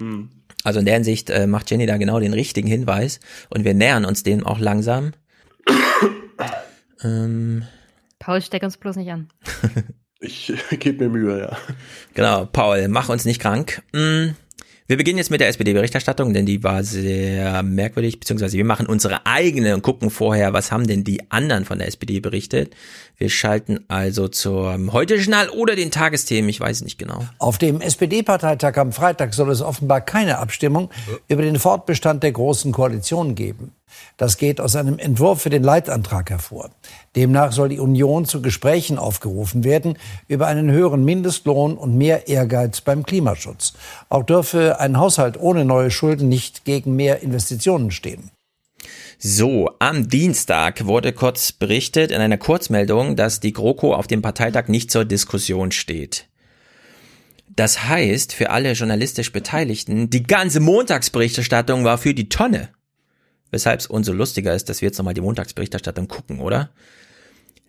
Hm. 0.00 0.30
Also 0.64 0.80
in 0.80 0.86
der 0.86 0.94
Hinsicht 0.94 1.30
äh, 1.30 1.46
macht 1.46 1.70
Jenny 1.70 1.86
da 1.86 1.96
genau 1.96 2.18
den 2.18 2.32
richtigen 2.32 2.68
Hinweis 2.68 3.20
und 3.50 3.64
wir 3.64 3.74
nähern 3.74 4.04
uns 4.04 4.22
dem 4.22 4.44
auch 4.44 4.58
langsam. 4.58 5.12
ähm, 7.02 7.62
Paul, 8.18 8.42
steck 8.42 8.62
uns 8.62 8.76
bloß 8.76 8.96
nicht 8.96 9.10
an. 9.10 9.28
ich 10.20 10.52
gebe 10.70 11.04
mir 11.04 11.10
Mühe, 11.10 11.38
ja. 11.40 11.56
Genau, 12.14 12.46
Paul, 12.46 12.88
mach 12.88 13.08
uns 13.08 13.24
nicht 13.24 13.40
krank. 13.40 13.82
Hm. 13.94 14.34
Wir 14.90 14.96
beginnen 14.96 15.18
jetzt 15.18 15.30
mit 15.30 15.42
der 15.42 15.48
SPD-Berichterstattung, 15.48 16.32
denn 16.32 16.46
die 16.46 16.64
war 16.64 16.82
sehr 16.82 17.62
merkwürdig, 17.62 18.20
beziehungsweise 18.20 18.56
wir 18.56 18.64
machen 18.64 18.86
unsere 18.86 19.26
eigene 19.26 19.74
und 19.74 19.82
gucken 19.82 20.08
vorher, 20.08 20.54
was 20.54 20.72
haben 20.72 20.86
denn 20.86 21.04
die 21.04 21.30
anderen 21.30 21.66
von 21.66 21.78
der 21.78 21.88
SPD 21.88 22.20
berichtet. 22.20 22.74
Wir 23.18 23.28
schalten 23.28 23.84
also 23.88 24.28
zum 24.28 24.94
Heute-Journal 24.94 25.50
oder 25.50 25.76
den 25.76 25.90
Tagesthemen, 25.90 26.48
ich 26.48 26.58
weiß 26.58 26.80
nicht 26.80 26.96
genau. 26.96 27.22
Auf 27.38 27.58
dem 27.58 27.82
SPD-Parteitag 27.82 28.78
am 28.78 28.92
Freitag 28.92 29.34
soll 29.34 29.50
es 29.50 29.60
offenbar 29.60 30.00
keine 30.00 30.38
Abstimmung 30.38 30.88
über 31.28 31.42
den 31.42 31.58
Fortbestand 31.58 32.22
der 32.22 32.32
Großen 32.32 32.72
Koalition 32.72 33.34
geben. 33.34 33.72
Das 34.16 34.36
geht 34.36 34.60
aus 34.60 34.76
einem 34.76 34.98
Entwurf 34.98 35.42
für 35.42 35.50
den 35.50 35.62
Leitantrag 35.62 36.30
hervor. 36.30 36.70
Demnach 37.16 37.52
soll 37.52 37.68
die 37.68 37.80
Union 37.80 38.24
zu 38.24 38.42
Gesprächen 38.42 38.98
aufgerufen 38.98 39.64
werden 39.64 39.98
über 40.26 40.46
einen 40.46 40.70
höheren 40.70 41.04
Mindestlohn 41.04 41.76
und 41.76 41.96
mehr 41.96 42.28
Ehrgeiz 42.28 42.80
beim 42.80 43.04
Klimaschutz. 43.04 43.74
Auch 44.08 44.22
dürfe 44.24 44.80
ein 44.80 44.98
Haushalt 44.98 45.38
ohne 45.38 45.64
neue 45.64 45.90
Schulden 45.90 46.28
nicht 46.28 46.64
gegen 46.64 46.96
mehr 46.96 47.22
Investitionen 47.22 47.90
stehen. 47.90 48.30
So, 49.18 49.70
am 49.80 50.08
Dienstag 50.08 50.86
wurde 50.86 51.12
kurz 51.12 51.50
berichtet 51.50 52.12
in 52.12 52.20
einer 52.20 52.38
Kurzmeldung, 52.38 53.16
dass 53.16 53.40
die 53.40 53.52
GroKo 53.52 53.94
auf 53.94 54.06
dem 54.06 54.22
Parteitag 54.22 54.68
nicht 54.68 54.92
zur 54.92 55.04
Diskussion 55.04 55.72
steht. 55.72 56.28
Das 57.58 57.88
heißt, 57.88 58.32
für 58.32 58.50
alle 58.50 58.70
journalistisch 58.72 59.32
Beteiligten, 59.32 60.10
die 60.10 60.22
ganze 60.22 60.60
Montagsberichterstattung 60.60 61.82
war 61.82 61.98
für 61.98 62.14
die 62.14 62.28
Tonne. 62.28 62.68
Weshalb 63.50 63.80
es 63.80 63.86
umso 63.86 64.12
lustiger 64.12 64.54
ist, 64.54 64.68
dass 64.68 64.82
wir 64.82 64.88
jetzt 64.88 64.98
nochmal 64.98 65.14
die 65.14 65.20
Montagsberichterstattung 65.20 66.08
gucken, 66.08 66.40
oder? 66.40 66.70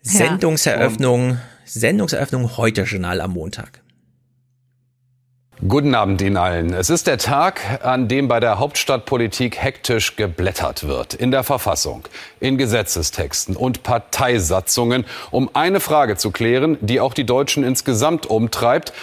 Ja. 0.03 0.11
Sendungseröffnung, 0.11 1.39
Sendungseröffnung 1.65 2.57
heute 2.57 2.83
Journal 2.83 3.21
am 3.21 3.31
Montag. 3.33 3.81
Guten 5.67 5.93
Abend 5.93 6.21
Ihnen 6.21 6.37
allen. 6.37 6.73
Es 6.73 6.89
ist 6.89 7.05
der 7.05 7.17
Tag, 7.17 7.85
an 7.85 8.07
dem 8.07 8.29
bei 8.29 8.39
der 8.39 8.59
Hauptstadtpolitik 8.59 9.57
hektisch 9.57 10.15
geblättert 10.15 10.87
wird. 10.87 11.13
In 11.13 11.31
der 11.31 11.43
Verfassung, 11.43 12.07
in 12.39 12.57
Gesetzestexten 12.57 13.57
und 13.57 13.83
Parteisatzungen, 13.83 15.03
um 15.31 15.49
eine 15.53 15.81
Frage 15.81 16.15
zu 16.15 16.31
klären, 16.31 16.77
die 16.79 17.01
auch 17.01 17.13
die 17.13 17.25
Deutschen 17.25 17.65
insgesamt 17.65 18.25
umtreibt. 18.25 18.93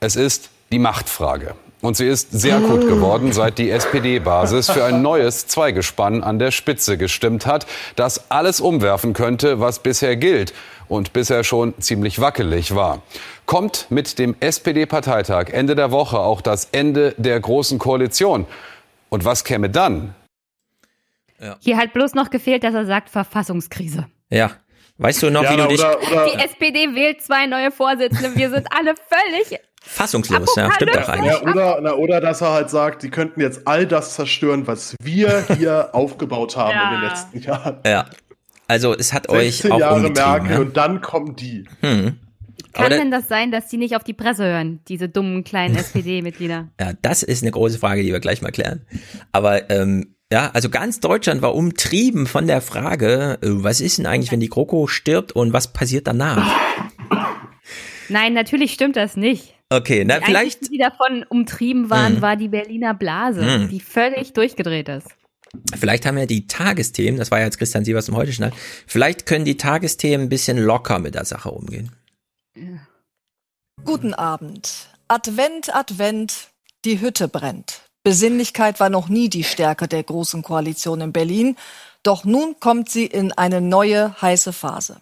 Es 0.00 0.16
ist 0.16 0.50
die 0.72 0.80
Machtfrage. 0.80 1.54
Und 1.82 1.96
sie 1.96 2.06
ist 2.06 2.30
sehr 2.32 2.56
akut 2.56 2.82
geworden, 2.82 3.32
seit 3.32 3.56
die 3.56 3.70
SPD-Basis 3.70 4.70
für 4.70 4.84
ein 4.84 5.00
neues 5.00 5.46
Zweigespann 5.46 6.22
an 6.22 6.38
der 6.38 6.50
Spitze 6.50 6.98
gestimmt 6.98 7.46
hat, 7.46 7.66
das 7.96 8.30
alles 8.30 8.60
umwerfen 8.60 9.14
könnte, 9.14 9.60
was 9.60 9.78
bisher 9.78 10.16
gilt 10.16 10.52
und 10.88 11.14
bisher 11.14 11.42
schon 11.42 11.72
ziemlich 11.80 12.20
wackelig 12.20 12.74
war. 12.74 13.00
Kommt 13.46 13.86
mit 13.88 14.18
dem 14.18 14.36
SPD-Parteitag 14.40 15.48
Ende 15.50 15.74
der 15.74 15.90
Woche 15.90 16.18
auch 16.18 16.42
das 16.42 16.68
Ende 16.72 17.14
der 17.16 17.40
Großen 17.40 17.78
Koalition? 17.78 18.46
Und 19.08 19.24
was 19.24 19.44
käme 19.44 19.70
dann? 19.70 20.14
Ja. 21.40 21.56
Hier 21.60 21.78
hat 21.78 21.94
bloß 21.94 22.14
noch 22.14 22.28
gefehlt, 22.28 22.62
dass 22.62 22.74
er 22.74 22.84
sagt 22.84 23.08
Verfassungskrise. 23.08 24.06
Ja. 24.28 24.50
Weißt 24.98 25.22
du 25.22 25.30
noch, 25.30 25.44
ja, 25.44 25.52
wie 25.52 25.56
du 25.56 25.68
dich... 25.68 25.80
Oder, 25.80 25.98
oder 26.02 26.26
Die 26.26 26.44
SPD 26.44 26.94
wählt 26.94 27.22
zwei 27.22 27.46
neue 27.46 27.70
Vorsitzende. 27.70 28.36
Wir 28.36 28.50
sind 28.50 28.66
alle 28.70 28.94
völlig 29.08 29.58
Fassungslos, 29.82 30.54
ja, 30.56 30.70
stimmt 30.72 30.94
doch 30.94 31.08
eigentlich. 31.08 31.32
Ja, 31.32 31.42
oder, 31.42 31.80
na, 31.80 31.92
oder 31.94 32.20
dass 32.20 32.42
er 32.42 32.52
halt 32.52 32.70
sagt, 32.70 33.02
die 33.02 33.10
könnten 33.10 33.40
jetzt 33.40 33.66
all 33.66 33.86
das 33.86 34.14
zerstören, 34.14 34.66
was 34.66 34.94
wir 35.02 35.44
hier 35.56 35.90
aufgebaut 35.92 36.56
haben 36.56 36.74
ja. 36.74 36.88
in 36.88 37.00
den 37.00 37.08
letzten 37.08 37.40
Jahren. 37.40 37.76
Ja. 37.86 38.06
Also 38.68 38.94
es 38.94 39.12
hat 39.12 39.28
euch 39.28 39.68
auch 39.70 39.80
Jahre 39.80 40.10
Merkel 40.10 40.50
ja? 40.50 40.58
und 40.60 40.76
dann 40.76 41.00
kommen 41.00 41.34
die. 41.34 41.64
Hm. 41.80 42.20
Kann 42.72 42.90
denn 42.90 43.10
das 43.10 43.26
sein, 43.26 43.50
dass 43.50 43.66
die 43.66 43.78
nicht 43.78 43.96
auf 43.96 44.04
die 44.04 44.12
Presse 44.12 44.44
hören, 44.44 44.80
diese 44.86 45.08
dummen 45.08 45.42
kleinen 45.44 45.74
SPD-Mitglieder? 45.76 46.68
Ja, 46.78 46.92
das 47.02 47.22
ist 47.22 47.42
eine 47.42 47.50
große 47.50 47.78
Frage, 47.78 48.02
die 48.02 48.12
wir 48.12 48.20
gleich 48.20 48.42
mal 48.42 48.52
klären. 48.52 48.86
Aber 49.32 49.70
ähm, 49.70 50.14
ja, 50.32 50.50
also 50.52 50.70
ganz 50.70 51.00
Deutschland 51.00 51.42
war 51.42 51.56
umtrieben 51.56 52.26
von 52.26 52.46
der 52.46 52.60
Frage, 52.60 53.38
äh, 53.42 53.48
was 53.48 53.80
ist 53.80 53.98
denn 53.98 54.06
eigentlich, 54.06 54.30
wenn 54.30 54.38
die 54.40 54.48
Kroko 54.48 54.86
stirbt 54.86 55.32
und 55.32 55.52
was 55.52 55.72
passiert 55.72 56.06
danach? 56.06 56.54
Nein, 58.10 58.34
natürlich 58.34 58.72
stimmt 58.72 58.96
das 58.96 59.16
nicht. 59.16 59.54
Okay, 59.70 60.04
na 60.04 60.18
die 60.18 60.24
vielleicht. 60.26 60.56
Einzigen, 60.58 60.72
die 60.72 60.78
davon 60.78 61.24
umtrieben 61.28 61.90
waren, 61.90 62.18
mm. 62.18 62.22
war 62.22 62.36
die 62.36 62.48
Berliner 62.48 62.92
Blase, 62.92 63.42
mm. 63.42 63.68
die 63.68 63.80
völlig 63.80 64.32
durchgedreht 64.32 64.88
ist. 64.88 65.06
Vielleicht 65.78 66.06
haben 66.06 66.16
wir 66.16 66.26
die 66.26 66.46
Tagesthemen, 66.46 67.18
das 67.18 67.30
war 67.30 67.38
ja 67.38 67.46
jetzt 67.46 67.58
Christian 67.58 67.84
Sievers 67.84 68.08
im 68.08 68.16
heute 68.16 68.32
schnell, 68.32 68.52
vielleicht 68.86 69.26
können 69.26 69.44
die 69.44 69.56
Tagesthemen 69.56 70.26
ein 70.26 70.28
bisschen 70.28 70.58
locker 70.58 70.98
mit 70.98 71.14
der 71.14 71.24
Sache 71.24 71.50
umgehen. 71.50 71.92
Ja. 72.56 72.86
Guten 73.84 74.14
Abend. 74.14 74.88
Advent, 75.08 75.74
Advent, 75.74 76.50
die 76.84 77.00
Hütte 77.00 77.26
brennt. 77.26 77.82
Besinnlichkeit 78.04 78.80
war 78.80 78.90
noch 78.90 79.08
nie 79.08 79.28
die 79.28 79.44
Stärke 79.44 79.88
der 79.88 80.02
Großen 80.02 80.42
Koalition 80.42 81.00
in 81.00 81.12
Berlin, 81.12 81.56
doch 82.02 82.24
nun 82.24 82.58
kommt 82.60 82.88
sie 82.88 83.06
in 83.06 83.32
eine 83.32 83.60
neue 83.60 84.20
heiße 84.20 84.52
Phase. 84.52 85.00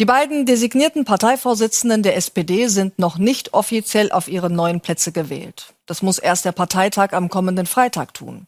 Die 0.00 0.06
beiden 0.06 0.46
designierten 0.46 1.04
Parteivorsitzenden 1.04 2.02
der 2.02 2.16
SPD 2.16 2.68
sind 2.68 2.98
noch 2.98 3.18
nicht 3.18 3.52
offiziell 3.52 4.10
auf 4.12 4.28
ihre 4.28 4.48
neuen 4.48 4.80
Plätze 4.80 5.12
gewählt. 5.12 5.74
Das 5.84 6.00
muss 6.00 6.18
erst 6.18 6.46
der 6.46 6.52
Parteitag 6.52 7.12
am 7.12 7.28
kommenden 7.28 7.66
Freitag 7.66 8.14
tun. 8.14 8.46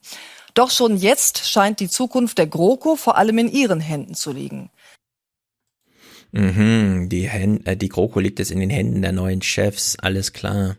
Doch 0.54 0.70
schon 0.70 0.96
jetzt 0.96 1.46
scheint 1.46 1.78
die 1.80 1.90
Zukunft 1.90 2.38
der 2.38 2.46
GroKo 2.46 2.96
vor 2.96 3.18
allem 3.18 3.36
in 3.36 3.52
ihren 3.52 3.80
Händen 3.80 4.14
zu 4.14 4.32
liegen. 4.32 4.70
Mhm, 6.30 7.10
die, 7.10 7.28
Hände, 7.28 7.70
äh, 7.70 7.76
die 7.76 7.90
GroKo 7.90 8.18
liegt 8.18 8.40
es 8.40 8.50
in 8.50 8.60
den 8.60 8.70
Händen 8.70 9.02
der 9.02 9.12
neuen 9.12 9.42
Chefs, 9.42 9.98
alles 9.98 10.32
klar. 10.32 10.78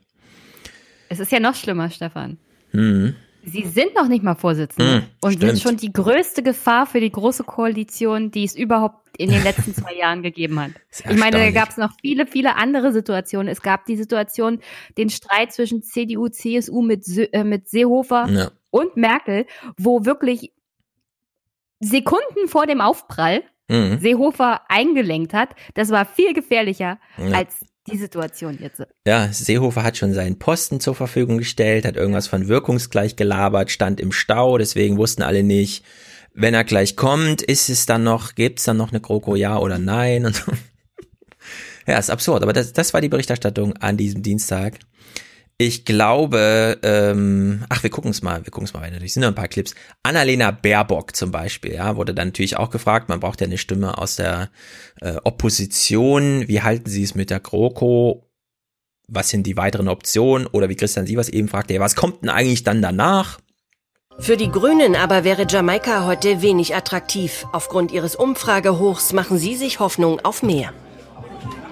Es 1.07 1.19
ist 1.19 1.31
ja 1.31 1.39
noch 1.39 1.53
schlimmer, 1.53 1.91
Stefan. 1.91 2.39
Mhm. 2.71 3.15
Sie 3.45 3.65
sind 3.65 3.93
noch 3.95 4.07
nicht 4.07 4.23
mal 4.23 4.35
Vorsitzende 4.35 5.01
mhm, 5.01 5.05
und 5.21 5.33
stimmt. 5.33 5.51
sind 5.51 5.61
schon 5.61 5.77
die 5.77 5.91
größte 5.91 6.43
Gefahr 6.43 6.85
für 6.85 7.01
die 7.01 7.11
große 7.11 7.43
Koalition, 7.43 8.31
die 8.31 8.45
es 8.45 8.55
überhaupt 8.55 9.03
in 9.17 9.29
den 9.29 9.43
letzten 9.43 9.73
zwei 9.75 9.93
Jahren 9.93 10.23
gegeben 10.23 10.59
hat. 10.59 10.71
Ich 10.91 11.17
meine, 11.17 11.37
da 11.37 11.51
gab 11.51 11.69
es 11.69 11.77
noch 11.77 11.91
viele, 11.99 12.25
viele 12.25 12.55
andere 12.55 12.93
Situationen. 12.93 13.49
Es 13.49 13.61
gab 13.61 13.85
die 13.85 13.97
Situation, 13.97 14.59
den 14.97 15.09
Streit 15.09 15.51
zwischen 15.51 15.83
CDU, 15.83 16.29
CSU 16.29 16.81
mit, 16.81 17.05
äh, 17.33 17.43
mit 17.43 17.67
Seehofer 17.67 18.27
ja. 18.29 18.51
und 18.69 18.95
Merkel, 18.95 19.45
wo 19.77 20.05
wirklich 20.05 20.53
Sekunden 21.81 22.47
vor 22.47 22.65
dem 22.65 22.79
Aufprall 22.79 23.43
mhm. 23.67 23.99
Seehofer 23.99 24.61
eingelenkt 24.69 25.33
hat. 25.33 25.49
Das 25.73 25.89
war 25.89 26.05
viel 26.05 26.33
gefährlicher 26.33 26.97
ja. 27.17 27.37
als 27.37 27.59
die 27.87 27.97
Situation 27.97 28.57
jetzt. 28.59 28.83
Ja, 29.05 29.31
Seehofer 29.31 29.83
hat 29.83 29.97
schon 29.97 30.13
seinen 30.13 30.39
Posten 30.39 30.79
zur 30.79 30.95
Verfügung 30.95 31.37
gestellt, 31.37 31.85
hat 31.85 31.95
irgendwas 31.95 32.27
von 32.27 32.47
wirkungsgleich 32.47 33.15
gelabert, 33.15 33.71
stand 33.71 33.99
im 33.99 34.11
Stau, 34.11 34.57
deswegen 34.57 34.97
wussten 34.97 35.21
alle 35.21 35.43
nicht, 35.43 35.83
wenn 36.33 36.53
er 36.53 36.63
gleich 36.63 36.95
kommt, 36.95 37.41
ist 37.41 37.69
es 37.69 37.85
dann 37.85 38.03
noch, 38.03 38.35
gibt's 38.35 38.63
dann 38.63 38.77
noch 38.77 38.91
eine 38.91 39.01
GroKo, 39.01 39.35
ja 39.35 39.57
oder 39.57 39.77
nein 39.77 40.25
und. 40.25 40.43
Ja, 41.85 41.97
ist 41.97 42.09
absurd, 42.09 42.43
aber 42.43 42.53
das, 42.53 42.71
das 42.71 42.93
war 42.93 43.01
die 43.01 43.09
Berichterstattung 43.09 43.75
an 43.75 43.97
diesem 43.97 44.23
Dienstag. 44.23 44.79
Ich 45.65 45.85
glaube, 45.85 46.77
ähm, 46.83 47.63
ach, 47.69 47.83
wir 47.83 47.89
gucken 47.89 48.11
es 48.11 48.21
mal, 48.21 48.43
wir 48.43 48.51
gucken 48.51 48.65
es 48.65 48.73
mal 48.73 48.81
weiter. 48.81 49.01
Es 49.01 49.13
sind 49.13 49.21
noch 49.21 49.29
ein 49.29 49.35
paar 49.35 49.47
Clips. 49.47 49.75
Annalena 50.03 50.51
Baerbock 50.51 51.15
zum 51.15 51.31
Beispiel, 51.31 51.75
ja, 51.75 51.95
wurde 51.95 52.13
dann 52.13 52.27
natürlich 52.27 52.57
auch 52.57 52.69
gefragt. 52.69 53.07
Man 53.07 53.21
braucht 53.21 53.39
ja 53.39 53.47
eine 53.47 53.57
Stimme 53.57 53.97
aus 53.97 54.17
der 54.17 54.49
äh, 54.99 55.15
Opposition. 55.23 56.49
Wie 56.49 56.61
halten 56.61 56.89
Sie 56.89 57.01
es 57.01 57.15
mit 57.15 57.29
der 57.29 57.39
GroKo? 57.39 58.29
Was 59.07 59.29
sind 59.29 59.47
die 59.47 59.55
weiteren 59.55 59.87
Optionen? 59.87 60.47
Oder 60.47 60.67
wie 60.67 60.75
Christian 60.75 61.05
Sievers 61.05 61.29
eben 61.29 61.47
fragte, 61.47 61.75
ja, 61.75 61.79
was 61.79 61.95
kommt 61.95 62.23
denn 62.23 62.29
eigentlich 62.29 62.65
dann 62.65 62.81
danach? 62.81 63.39
Für 64.19 64.35
die 64.35 64.51
Grünen 64.51 64.97
aber 64.97 65.23
wäre 65.23 65.47
Jamaika 65.47 66.05
heute 66.05 66.41
wenig 66.41 66.75
attraktiv. 66.75 67.45
Aufgrund 67.53 67.93
ihres 67.93 68.17
Umfragehochs 68.17 69.13
machen 69.13 69.37
sie 69.37 69.55
sich 69.55 69.79
Hoffnung 69.79 70.19
auf 70.25 70.43
mehr. 70.43 70.73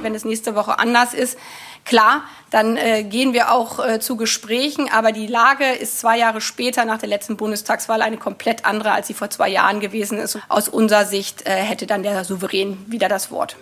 Wenn 0.02 0.16
es 0.16 0.24
nächste 0.24 0.56
Woche 0.56 0.80
anders 0.80 1.14
ist, 1.14 1.38
Klar, 1.92 2.24
dann 2.52 2.78
äh, 2.78 3.04
gehen 3.04 3.34
wir 3.34 3.52
auch 3.52 3.86
äh, 3.86 4.00
zu 4.00 4.16
Gesprächen, 4.16 4.88
aber 4.90 5.12
die 5.12 5.28
Lage 5.28 5.66
ist 5.66 6.00
zwei 6.00 6.18
Jahre 6.18 6.40
später 6.40 6.86
nach 6.86 7.00
der 7.00 7.10
letzten 7.10 7.36
Bundestagswahl 7.36 8.02
eine 8.02 8.16
komplett 8.16 8.64
andere, 8.64 8.94
als 8.94 9.08
sie 9.08 9.14
vor 9.14 9.30
zwei 9.30 9.50
Jahren 9.50 9.82
gewesen 9.82 10.18
ist. 10.18 10.40
Aus 10.48 10.70
unserer 10.70 11.04
Sicht 11.04 11.46
äh, 11.46 11.50
hätte 11.50 11.88
dann 11.88 12.02
der 12.02 12.24
Souverän 12.24 12.78
wieder 12.88 13.10
das 13.10 13.30
Wort. 13.30 13.58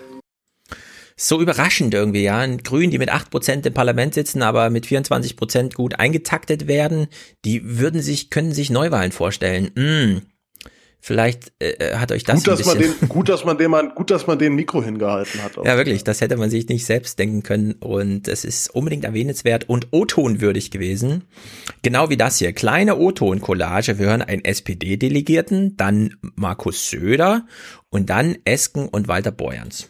So 1.18 1.42
überraschend 1.42 1.96
irgendwie, 1.96 2.22
ja. 2.22 2.38
Ein 2.38 2.60
Grün, 2.60 2.92
die 2.92 3.00
mit 3.00 3.12
8% 3.12 3.66
im 3.66 3.74
Parlament 3.74 4.14
sitzen, 4.14 4.44
aber 4.44 4.70
mit 4.70 4.86
24% 4.86 5.74
gut 5.74 6.00
eingetaktet 6.00 6.68
werden, 6.68 7.08
die 7.46 7.80
würden 7.80 8.00
sich, 8.00 8.30
können 8.30 8.54
sich 8.54 8.70
Neuwahlen 8.70 9.12
vorstellen. 9.12 9.72
Mm, 9.74 10.22
Vielleicht 11.02 11.54
äh, 11.60 11.70
äh, 11.70 11.96
hat 11.96 12.12
euch 12.12 12.24
das 12.24 12.44
gut, 12.44 12.48
dass 12.48 12.66
man 12.66 12.78
den, 12.78 12.94
gut, 13.08 13.30
dass 13.30 13.46
man 13.46 13.58
den 13.58 13.72
man, 13.72 13.96
gut, 13.96 14.12
dass 14.12 14.28
man 14.28 14.38
den 14.38 14.54
Mikro 14.56 14.84
hingehalten 14.84 15.42
hat. 15.42 15.58
Auch. 15.58 15.66
Ja, 15.66 15.78
wirklich. 15.78 16.04
Das 16.04 16.20
hätte 16.20 16.36
man 16.36 16.50
sich 16.50 16.68
nicht 16.68 16.86
selbst 16.86 17.18
denken 17.18 17.42
können 17.42 17.74
und 17.74 18.28
es 18.28 18.44
ist 18.44 18.70
unbedingt 18.76 19.06
erwähnenswert 19.06 19.70
und 19.70 19.88
O-Ton-würdig 19.92 20.72
gewesen. 20.72 21.24
Genau 21.84 22.10
wie 22.10 22.18
das 22.18 22.38
hier. 22.38 22.52
Kleine 22.52 22.98
O-Ton-Collage. 22.98 23.98
Wir 23.98 24.08
hören 24.08 24.22
einen 24.22 24.44
SPD-Delegierten, 24.44 25.78
dann 25.78 26.18
Markus 26.36 26.90
Söder 26.90 27.46
und 27.90 28.10
dann 28.10 28.38
Esken 28.44 28.90
und 28.90 29.08
Walter 29.08 29.32
Borjans. 29.32 29.90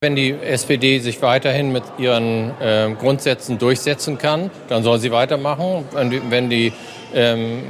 Wenn 0.00 0.16
die 0.16 0.30
SPD 0.32 1.00
sich 1.00 1.20
weiterhin 1.20 1.72
mit 1.72 1.82
ihren 1.98 2.58
äh, 2.58 2.96
Grundsätzen 2.98 3.58
durchsetzen 3.58 4.16
kann, 4.16 4.50
dann 4.70 4.82
soll 4.82 4.98
sie 4.98 5.12
weitermachen. 5.12 5.84
Wenn 5.92 6.08
die, 6.08 6.22
wenn 6.30 6.48
die 6.48 6.72
ähm, 7.14 7.62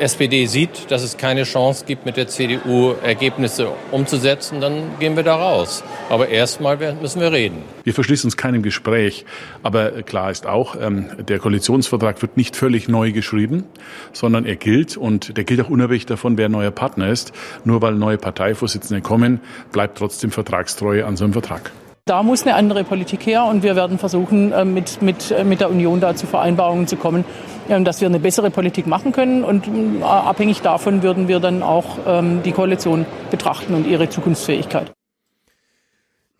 SPD 0.00 0.46
sieht, 0.46 0.90
dass 0.90 1.02
es 1.02 1.16
keine 1.16 1.44
Chance 1.44 1.84
gibt, 1.86 2.06
mit 2.06 2.16
der 2.16 2.28
CDU 2.28 2.94
Ergebnisse 3.02 3.68
umzusetzen, 3.90 4.60
dann 4.60 4.98
gehen 4.98 5.16
wir 5.16 5.22
da 5.22 5.36
raus. 5.36 5.82
Aber 6.08 6.28
erstmal 6.28 6.76
müssen 7.00 7.20
wir 7.20 7.32
reden. 7.32 7.58
Wir 7.84 7.94
verschließen 7.94 8.28
uns 8.28 8.36
keinem 8.36 8.62
Gespräch. 8.62 9.24
Aber 9.62 10.02
klar 10.02 10.30
ist 10.30 10.46
auch, 10.46 10.76
ähm, 10.80 11.10
der 11.28 11.38
Koalitionsvertrag 11.38 12.22
wird 12.22 12.36
nicht 12.36 12.56
völlig 12.56 12.88
neu 12.88 13.12
geschrieben, 13.12 13.64
sondern 14.12 14.44
er 14.44 14.56
gilt 14.56 14.96
und 14.96 15.36
der 15.36 15.44
gilt 15.44 15.60
auch 15.60 15.70
unabhängig 15.70 16.06
davon, 16.06 16.38
wer 16.38 16.48
neuer 16.48 16.70
Partner 16.70 17.08
ist. 17.08 17.32
Nur 17.64 17.82
weil 17.82 17.94
neue 17.94 18.18
Parteivorsitzende 18.18 19.02
kommen, 19.02 19.40
bleibt 19.72 19.98
trotzdem 19.98 20.30
Vertragstreue 20.30 21.06
an 21.06 21.16
so 21.16 21.24
einem 21.24 21.32
Vertrag. 21.32 21.72
Da 22.04 22.24
muss 22.24 22.42
eine 22.42 22.56
andere 22.56 22.82
Politik 22.82 23.26
her 23.26 23.44
und 23.44 23.62
wir 23.62 23.76
werden 23.76 23.96
versuchen, 23.96 24.50
äh, 24.50 24.64
mit, 24.64 25.02
mit, 25.02 25.30
äh, 25.30 25.44
mit 25.44 25.60
der 25.60 25.70
Union 25.70 26.00
da 26.00 26.16
zu 26.16 26.26
Vereinbarungen 26.26 26.88
zu 26.88 26.96
kommen, 26.96 27.24
ähm, 27.68 27.84
dass 27.84 28.00
wir 28.00 28.08
eine 28.08 28.18
bessere 28.18 28.50
Politik 28.50 28.88
machen 28.88 29.12
können. 29.12 29.44
Und 29.44 29.68
äh, 29.68 30.02
abhängig 30.02 30.62
davon 30.62 31.04
würden 31.04 31.28
wir 31.28 31.38
dann 31.38 31.62
auch 31.62 31.98
ähm, 32.04 32.42
die 32.42 32.50
Koalition 32.50 33.06
betrachten 33.30 33.74
und 33.74 33.86
ihre 33.86 34.08
Zukunftsfähigkeit. 34.08 34.92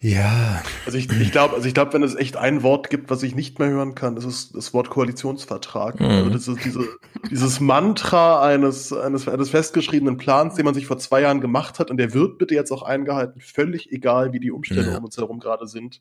Ja. 0.02 0.60
Also 0.84 0.98
ich, 0.98 1.08
ich 1.12 1.30
glaube, 1.30 1.54
also 1.54 1.68
ich 1.68 1.74
glaube, 1.74 1.92
wenn 1.92 2.02
es 2.02 2.16
echt 2.16 2.36
ein 2.36 2.64
Wort 2.64 2.90
gibt, 2.90 3.08
was 3.08 3.22
ich 3.22 3.36
nicht 3.36 3.60
mehr 3.60 3.68
hören 3.68 3.94
kann, 3.94 4.16
ist 4.16 4.24
es 4.24 4.50
das 4.50 4.74
Wort 4.74 4.90
Koalitionsvertrag. 4.90 6.00
Mhm. 6.00 6.06
Also 6.06 6.30
das 6.30 6.48
ist 6.48 6.64
diese, 6.64 6.88
dieses 7.30 7.60
Mantra 7.60 8.42
eines, 8.42 8.92
eines, 8.92 9.28
eines 9.28 9.50
festgeschriebenen 9.50 10.16
Plans, 10.16 10.56
den 10.56 10.64
man 10.64 10.74
sich 10.74 10.86
vor 10.86 10.98
zwei 10.98 11.20
Jahren 11.20 11.40
gemacht 11.40 11.78
hat 11.78 11.92
und 11.92 11.98
der 11.98 12.14
wird 12.14 12.38
bitte 12.38 12.52
jetzt 12.56 12.72
auch 12.72 12.82
eingehalten, 12.82 13.40
völlig 13.40 13.92
egal, 13.92 14.32
wie 14.32 14.40
die 14.40 14.50
Umstände 14.50 14.90
Ja. 14.90 14.98
um 14.98 15.04
uns 15.04 15.16
herum 15.16 15.38
gerade 15.38 15.68
sind. 15.68 16.00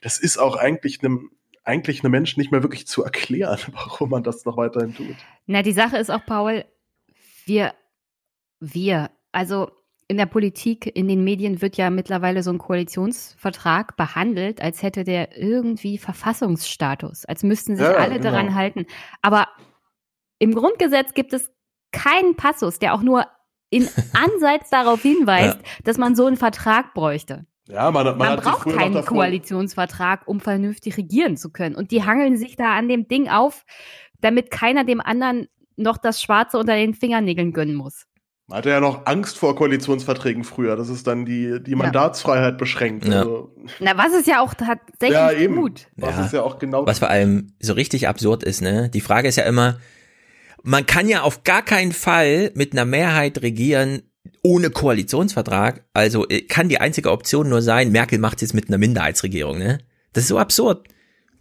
Das 0.00 0.20
ist 0.20 0.38
auch 0.38 0.54
eigentlich 0.56 1.02
einem 1.02 1.30
eigentlich 1.64 2.02
einem 2.02 2.12
Menschen 2.12 2.40
nicht 2.40 2.52
mehr 2.52 2.62
wirklich 2.62 2.86
zu 2.86 3.04
erklären, 3.04 3.58
warum 3.72 4.10
man 4.10 4.22
das 4.22 4.44
noch 4.44 4.56
weiterhin 4.56 4.94
tut. 4.94 5.16
Na, 5.46 5.62
die 5.62 5.72
Sache 5.72 5.98
ist 5.98 6.10
auch, 6.10 6.24
Paul, 6.24 6.64
wir, 7.46 7.74
wir, 8.60 9.10
also 9.32 9.70
in 10.10 10.16
der 10.16 10.26
Politik, 10.26 10.90
in 10.96 11.06
den 11.06 11.22
Medien 11.22 11.62
wird 11.62 11.76
ja 11.76 11.88
mittlerweile 11.88 12.42
so 12.42 12.50
ein 12.50 12.58
Koalitionsvertrag 12.58 13.96
behandelt, 13.96 14.60
als 14.60 14.82
hätte 14.82 15.04
der 15.04 15.38
irgendwie 15.38 15.98
Verfassungsstatus, 15.98 17.26
als 17.26 17.44
müssten 17.44 17.76
sich 17.76 17.86
Ja, 17.86 17.92
alle 17.92 18.18
genau. 18.18 18.32
daran 18.32 18.56
halten. 18.56 18.86
Aber 19.22 19.46
im 20.40 20.52
Grundgesetz 20.52 21.14
gibt 21.14 21.32
es 21.32 21.52
keinen 21.92 22.34
Passus, 22.34 22.80
der 22.80 22.94
auch 22.94 23.02
nur 23.02 23.24
in 23.70 23.84
Ansatz 24.12 24.68
darauf 24.68 25.00
hinweist, 25.00 25.58
dass 25.84 25.96
man 25.96 26.16
so 26.16 26.26
einen 26.26 26.36
Vertrag 26.36 26.92
bräuchte. 26.92 27.46
Ja, 27.68 27.92
man, 27.92 28.04
man, 28.04 28.18
Man, 28.18 28.40
braucht 28.40 28.68
keinen 28.68 29.04
Koalitionsvertrag, 29.04 30.26
um 30.26 30.40
vernünftig 30.40 30.96
regieren 30.96 31.36
zu 31.36 31.52
können. 31.52 31.76
Und 31.76 31.92
die 31.92 32.02
hangeln 32.04 32.36
sich 32.36 32.56
da 32.56 32.74
an 32.76 32.88
dem 32.88 33.06
Ding 33.06 33.28
auf, 33.28 33.64
damit 34.20 34.50
keiner 34.50 34.82
dem 34.82 35.00
anderen 35.00 35.46
noch 35.76 35.98
das 35.98 36.20
Schwarze 36.20 36.58
unter 36.58 36.74
den 36.74 36.94
Fingernägeln 36.94 37.52
gönnen 37.52 37.76
muss. 37.76 38.08
Man 38.50 38.58
hatte 38.58 38.70
ja 38.70 38.80
noch 38.80 39.06
Angst 39.06 39.38
vor 39.38 39.54
Koalitionsverträgen 39.54 40.42
früher, 40.42 40.74
dass 40.76 40.88
es 40.88 41.04
dann 41.04 41.24
die, 41.24 41.62
die 41.62 41.76
Mandatsfreiheit 41.76 42.58
beschränkt. 42.58 43.06
Ja. 43.06 43.20
Also, 43.20 43.54
Na, 43.78 43.96
was 43.96 44.12
ist 44.12 44.26
ja 44.26 44.40
auch 44.40 44.54
tatsächlich 44.54 45.12
ja, 45.12 45.30
eben. 45.30 45.54
gut. 45.54 45.86
Was 45.96 46.16
Ja. 46.16 46.24
ist 46.24 46.32
ja 46.32 46.42
auch 46.42 46.58
genau 46.58 46.84
Was 46.84 46.98
vor 46.98 47.08
allem 47.08 47.52
so 47.60 47.74
richtig 47.74 48.08
absurd 48.08 48.42
ist, 48.42 48.60
ne? 48.60 48.88
Die 48.90 49.00
Frage 49.00 49.28
ist 49.28 49.36
ja 49.36 49.44
immer, 49.44 49.78
man 50.64 50.84
kann 50.84 51.08
ja 51.08 51.22
auf 51.22 51.44
gar 51.44 51.62
keinen 51.62 51.92
Fall 51.92 52.50
mit 52.54 52.72
einer 52.72 52.84
Mehrheit 52.84 53.40
regieren 53.40 54.02
ohne 54.42 54.70
Koalitionsvertrag. 54.70 55.84
Also 55.94 56.28
äh, 56.28 56.42
kann 56.42 56.68
die 56.68 56.80
einzige 56.80 57.12
Option 57.12 57.48
nur 57.48 57.62
sein, 57.62 57.92
Merkel 57.92 58.18
macht 58.18 58.42
jetzt 58.42 58.54
mit 58.54 58.68
einer 58.68 58.78
Minderheitsregierung, 58.78 59.58
ne? 59.58 59.78
Das 60.12 60.24
ist 60.24 60.28
so 60.28 60.38
absurd. 60.38 60.88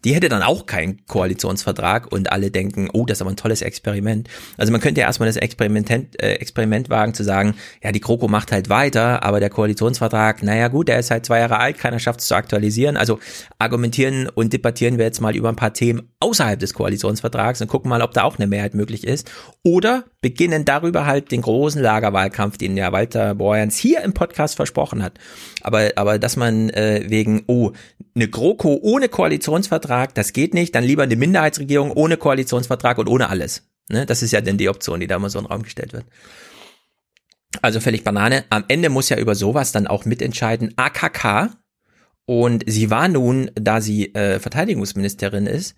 Die 0.05 0.15
hätte 0.15 0.29
dann 0.29 0.43
auch 0.43 0.65
keinen 0.65 1.05
Koalitionsvertrag 1.07 2.11
und 2.11 2.31
alle 2.31 2.51
denken, 2.51 2.89
oh, 2.93 3.05
das 3.05 3.17
ist 3.17 3.21
aber 3.21 3.31
ein 3.31 3.37
tolles 3.37 3.61
Experiment. 3.61 4.29
Also 4.57 4.71
man 4.71 4.81
könnte 4.81 5.01
ja 5.01 5.07
erstmal 5.07 5.27
das 5.27 5.37
Experiment, 5.37 5.89
äh, 6.21 6.33
Experiment 6.33 6.89
wagen 6.89 7.13
zu 7.13 7.23
sagen, 7.23 7.55
ja, 7.83 7.91
die 7.91 7.99
GroKo 7.99 8.27
macht 8.27 8.51
halt 8.51 8.69
weiter, 8.69 9.23
aber 9.23 9.39
der 9.39 9.49
Koalitionsvertrag, 9.49 10.43
naja 10.43 10.67
gut, 10.69 10.87
der 10.87 10.99
ist 10.99 11.11
halt 11.11 11.25
zwei 11.25 11.39
Jahre 11.39 11.59
alt, 11.59 11.77
keiner 11.77 11.99
schafft 11.99 12.21
es 12.21 12.27
zu 12.27 12.35
aktualisieren. 12.35 12.97
Also 12.97 13.19
argumentieren 13.57 14.29
und 14.29 14.53
debattieren 14.53 14.97
wir 14.97 15.05
jetzt 15.05 15.21
mal 15.21 15.35
über 15.35 15.49
ein 15.49 15.55
paar 15.55 15.73
Themen 15.73 16.09
außerhalb 16.19 16.59
des 16.59 16.73
Koalitionsvertrags 16.73 17.61
und 17.61 17.67
gucken 17.67 17.89
mal, 17.89 18.01
ob 18.01 18.13
da 18.13 18.23
auch 18.23 18.37
eine 18.37 18.47
Mehrheit 18.47 18.73
möglich 18.73 19.05
ist. 19.05 19.29
Oder 19.63 20.05
beginnen 20.21 20.65
darüber 20.65 21.05
halt 21.05 21.31
den 21.31 21.41
großen 21.41 21.81
Lagerwahlkampf, 21.81 22.57
den 22.57 22.77
ja 22.77 22.91
Walter 22.91 23.35
Borjans 23.35 23.77
hier 23.77 24.01
im 24.01 24.13
Podcast 24.13 24.55
versprochen 24.55 25.03
hat. 25.03 25.17
Aber, 25.61 25.89
aber 25.95 26.19
dass 26.19 26.35
man 26.35 26.69
äh, 26.69 27.05
wegen, 27.07 27.43
oh, 27.47 27.71
eine 28.15 28.27
GroKo 28.27 28.79
ohne 28.81 29.09
Koalitionsvertrag, 29.09 30.13
das 30.15 30.33
geht 30.33 30.53
nicht, 30.53 30.75
dann 30.75 30.83
lieber 30.83 31.03
eine 31.03 31.15
Minderheitsregierung 31.15 31.91
ohne 31.91 32.17
Koalitionsvertrag 32.17 32.97
und 32.97 33.07
ohne 33.07 33.29
alles. 33.29 33.63
Ne? 33.89 34.05
Das 34.05 34.21
ist 34.23 34.31
ja 34.31 34.41
dann 34.41 34.57
die 34.57 34.69
Option, 34.69 34.99
die 34.99 35.07
da 35.07 35.15
immer 35.15 35.29
so 35.29 35.39
in 35.39 35.45
den 35.45 35.51
Raum 35.51 35.63
gestellt 35.63 35.93
wird. 35.93 36.05
Also 37.61 37.79
völlig 37.79 38.03
Banane. 38.03 38.45
Am 38.49 38.63
Ende 38.67 38.89
muss 38.89 39.09
ja 39.09 39.17
über 39.17 39.35
sowas 39.35 39.71
dann 39.71 39.87
auch 39.87 40.05
mitentscheiden 40.05 40.73
AKK. 40.77 41.49
Und 42.25 42.63
sie 42.67 42.91
war 42.91 43.07
nun, 43.07 43.49
da 43.55 43.81
sie 43.81 44.13
äh, 44.13 44.39
Verteidigungsministerin 44.39 45.47
ist, 45.47 45.75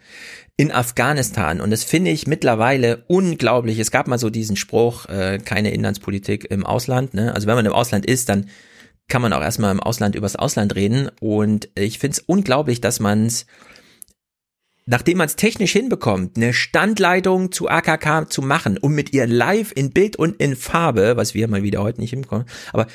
in 0.57 0.69
Afghanistan. 0.69 1.61
Und 1.61 1.71
das 1.71 1.85
finde 1.85 2.11
ich 2.11 2.27
mittlerweile 2.27 3.05
unglaublich. 3.07 3.79
Es 3.79 3.89
gab 3.89 4.09
mal 4.09 4.19
so 4.19 4.29
diesen 4.29 4.57
Spruch, 4.57 5.05
äh, 5.07 5.39
keine 5.39 5.71
Inlandspolitik 5.71 6.51
im 6.51 6.65
Ausland. 6.65 7.13
Ne? 7.13 7.33
Also 7.33 7.47
wenn 7.47 7.55
man 7.55 7.65
im 7.65 7.71
Ausland 7.71 8.05
ist, 8.05 8.27
dann 8.27 8.47
kann 9.11 9.21
man 9.21 9.33
auch 9.33 9.41
erstmal 9.41 9.71
im 9.71 9.81
Ausland 9.81 10.15
übers 10.15 10.37
Ausland 10.37 10.73
reden. 10.75 11.09
Und 11.19 11.69
ich 11.75 11.99
finde 11.99 12.13
es 12.13 12.19
unglaublich, 12.19 12.79
dass 12.79 13.01
man 13.01 13.25
es, 13.25 13.45
nachdem 14.85 15.17
man 15.17 15.25
es 15.25 15.35
technisch 15.35 15.73
hinbekommt, 15.73 16.37
eine 16.37 16.53
Standleitung 16.53 17.51
zu 17.51 17.67
AKK 17.67 18.29
zu 18.29 18.41
machen, 18.41 18.77
um 18.77 18.93
mit 18.93 19.13
ihr 19.13 19.27
live 19.27 19.73
in 19.75 19.91
Bild 19.91 20.15
und 20.15 20.41
in 20.41 20.55
Farbe, 20.55 21.17
was 21.17 21.33
wir 21.33 21.49
mal 21.49 21.61
wieder 21.61 21.83
heute 21.83 21.99
nicht 21.99 22.11
hinbekommen, 22.11 22.45
aber 22.71 22.87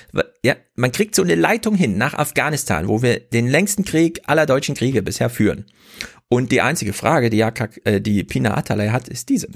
ja, 0.43 0.57
man 0.75 0.91
kriegt 0.91 1.15
so 1.15 1.23
eine 1.23 1.35
Leitung 1.35 1.75
hin 1.75 1.99
nach 1.99 2.15
Afghanistan, 2.15 2.89
wo 2.89 3.03
wir 3.03 3.21
den 3.21 3.47
längsten 3.47 3.85
Krieg 3.85 4.23
aller 4.25 4.47
deutschen 4.47 4.75
Kriege 4.75 5.03
bisher 5.03 5.29
führen. 5.29 5.67
Und 6.29 6.51
die 6.51 6.63
einzige 6.63 6.95
Frage, 6.95 7.29
die, 7.29 7.45
AKK, 7.45 7.81
äh, 7.85 8.01
die 8.01 8.25
Pina 8.25 8.57
Atalay 8.57 8.89
hat, 8.89 9.07
ist 9.09 9.29
diese. 9.29 9.49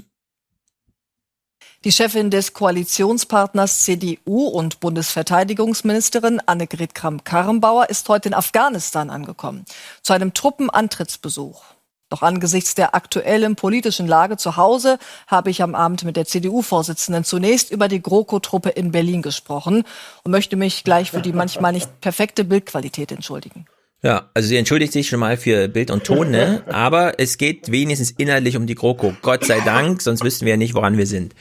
Die 1.83 1.91
Chefin 1.91 2.29
des 2.29 2.53
Koalitionspartners 2.53 3.85
CDU 3.85 4.45
und 4.45 4.79
Bundesverteidigungsministerin 4.81 6.39
Annegret 6.45 6.93
Kramp-Karrenbauer 6.93 7.89
ist 7.89 8.07
heute 8.07 8.29
in 8.29 8.35
Afghanistan 8.35 9.09
angekommen, 9.09 9.65
zu 10.03 10.13
einem 10.13 10.35
Truppenantrittsbesuch. 10.35 11.63
Doch 12.09 12.21
angesichts 12.21 12.75
der 12.75 12.93
aktuellen 12.93 13.55
politischen 13.55 14.05
Lage 14.05 14.37
zu 14.37 14.57
Hause 14.57 14.99
habe 15.25 15.49
ich 15.49 15.63
am 15.63 15.73
Abend 15.73 16.03
mit 16.03 16.17
der 16.17 16.27
CDU-Vorsitzenden 16.27 17.23
zunächst 17.23 17.71
über 17.71 17.87
die 17.87 18.03
GroKo-Truppe 18.03 18.69
in 18.69 18.91
Berlin 18.91 19.23
gesprochen 19.23 19.83
und 20.21 20.31
möchte 20.31 20.57
mich 20.57 20.83
gleich 20.83 21.09
für 21.09 21.23
die 21.23 21.33
manchmal 21.33 21.71
nicht 21.71 21.99
perfekte 21.99 22.43
Bildqualität 22.43 23.11
entschuldigen. 23.11 23.65
Ja, 24.03 24.31
also 24.33 24.49
sie 24.49 24.57
entschuldigt 24.57 24.93
sich 24.93 25.07
schon 25.07 25.19
mal 25.19 25.37
für 25.37 25.67
Bild 25.67 25.91
und 25.91 26.03
Ton, 26.03 26.31
ne? 26.31 26.63
aber 26.67 27.19
es 27.19 27.37
geht 27.37 27.71
wenigstens 27.71 28.11
inhaltlich 28.11 28.57
um 28.57 28.65
die 28.65 28.75
GroKo. 28.75 29.13
Gott 29.21 29.45
sei 29.45 29.59
Dank, 29.59 30.01
sonst 30.01 30.23
wüssten 30.23 30.45
wir 30.45 30.51
ja 30.51 30.57
nicht, 30.57 30.73
woran 30.73 30.97
wir 30.97 31.05
sind. 31.05 31.35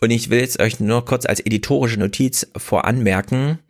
Und 0.00 0.10
ich 0.10 0.30
will 0.30 0.40
jetzt 0.40 0.60
euch 0.60 0.80
nur 0.80 1.04
kurz 1.04 1.26
als 1.26 1.38
editorische 1.38 2.00
Notiz 2.00 2.48
voranmerken, 2.56 3.60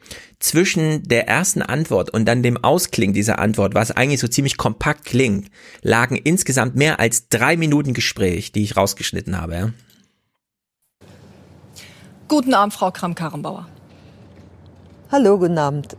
zwischen 0.43 1.03
der 1.05 1.29
ersten 1.29 1.63
Antwort 1.63 2.11
und 2.11 2.27
dann 2.27 2.43
dem 2.43 2.63
Ausklingen 2.63 3.15
dieser 3.15 3.39
Antwort, 3.39 3.75
was 3.75 3.93
eigentlich 3.93 4.21
so 4.21 4.29
ziemlich 4.29 4.57
kompakt 4.57 5.05
klingt, 5.05 5.51
lagen 5.83 6.17
insgesamt 6.17 6.75
mehr 6.75 7.01
als 7.01 7.29
drei 7.29 7.57
Minuten 7.57 7.95
Gespräch, 7.95 8.51
die 8.51 8.63
ich 8.63 8.77
rausgeschnitten 8.77 9.41
habe. 9.41 9.55
Ja? 9.55 9.71
Guten 12.29 12.55
Abend, 12.55 12.75
Frau 12.75 12.91
Kramp-Karrenbauer. 12.91 13.69
Hallo, 15.13 15.39
guten 15.39 15.59
Abend. 15.59 15.97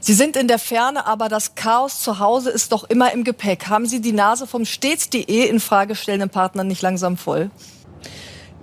Sie 0.00 0.14
sind 0.14 0.36
in 0.36 0.46
der 0.46 0.60
Ferne, 0.60 1.06
aber 1.06 1.28
das 1.28 1.56
Chaos 1.56 2.00
zu 2.00 2.20
Hause 2.20 2.50
ist 2.50 2.70
doch 2.70 2.84
immer 2.84 3.12
im 3.12 3.24
Gepäck. 3.24 3.68
Haben 3.68 3.86
Sie 3.86 4.00
die 4.00 4.12
Nase 4.12 4.46
vom 4.46 4.64
stets.de 4.64 5.48
in 5.48 5.58
Frage 5.58 5.96
stellenden 5.96 6.30
Partnern 6.30 6.68
nicht 6.68 6.82
langsam 6.82 7.16
voll? 7.16 7.50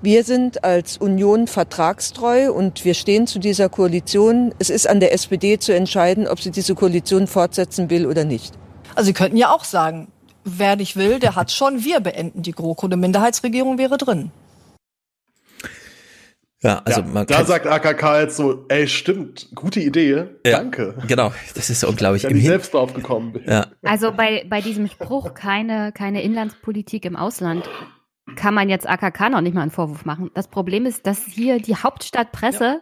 Wir 0.02 0.24
sind 0.24 0.64
als 0.64 0.98
Union 0.98 1.48
vertragstreu 1.48 2.52
und 2.52 2.86
wir 2.86 2.94
stehen 2.94 3.28
zu 3.28 3.40
dieser 3.40 3.70
Koalition. 3.70 4.54
Es 4.60 4.70
ist 4.70 4.88
an 4.88 5.00
der 5.00 5.14
SPD 5.14 5.60
zu 5.60 5.74
entscheiden, 5.74 6.28
ob 6.28 6.40
sie 6.40 6.52
diese 6.52 6.76
Koalition 6.76 7.28
fortsetzen 7.28 7.90
will 7.90 8.06
oder 8.06 8.24
nicht. 8.24 8.54
Also 8.94 9.08
Sie 9.08 9.14
könnten 9.14 9.36
ja 9.36 9.54
auch 9.54 9.64
sagen, 9.64 10.08
wer 10.46 10.78
nicht 10.78 10.96
will, 10.96 11.20
der 11.20 11.36
hat 11.36 11.52
schon. 11.52 11.84
Wir 11.84 12.00
beenden 12.00 12.44
die 12.44 12.52
GroKo. 12.52 12.86
Eine 12.86 12.98
Minderheitsregierung 12.98 13.78
wäre 13.78 13.98
drin. 13.98 14.32
Ja, 16.66 16.82
also 16.84 17.02
ja, 17.02 17.08
man 17.08 17.28
da 17.28 17.36
kann, 17.36 17.46
sagt 17.46 17.68
AKK 17.68 18.22
jetzt 18.22 18.38
so, 18.38 18.66
ey, 18.70 18.88
stimmt, 18.88 19.50
gute 19.54 19.80
Idee, 19.80 20.26
ja, 20.46 20.58
danke. 20.58 20.96
Genau, 21.08 21.32
das 21.54 21.70
ist 21.70 21.82
so 21.82 21.88
unglaublich. 21.88 22.24
Wenn 22.24 22.38
ich 22.38 22.46
selbst 22.46 22.74
drauf 22.74 22.94
gekommen 22.94 23.34
bin. 23.34 23.44
ja. 23.46 23.68
Also 23.84 24.12
bei, 24.12 24.46
bei 24.50 24.62
diesem 24.62 24.88
Spruch, 24.88 25.36
keine, 25.36 25.92
keine 25.92 26.24
Inlandspolitik 26.24 27.06
im 27.06 27.16
Ausland, 27.16 27.70
kann 28.36 28.56
man 28.56 28.70
jetzt 28.70 28.90
AKK 28.90 29.30
noch 29.30 29.42
nicht 29.42 29.54
mal 29.54 29.62
einen 29.62 29.70
Vorwurf 29.70 30.06
machen. 30.06 30.32
Das 30.34 30.48
Problem 30.48 30.88
ist, 30.88 31.06
dass 31.06 31.24
hier 31.24 31.60
die 31.60 31.76
Hauptstadtpresse 31.76 32.82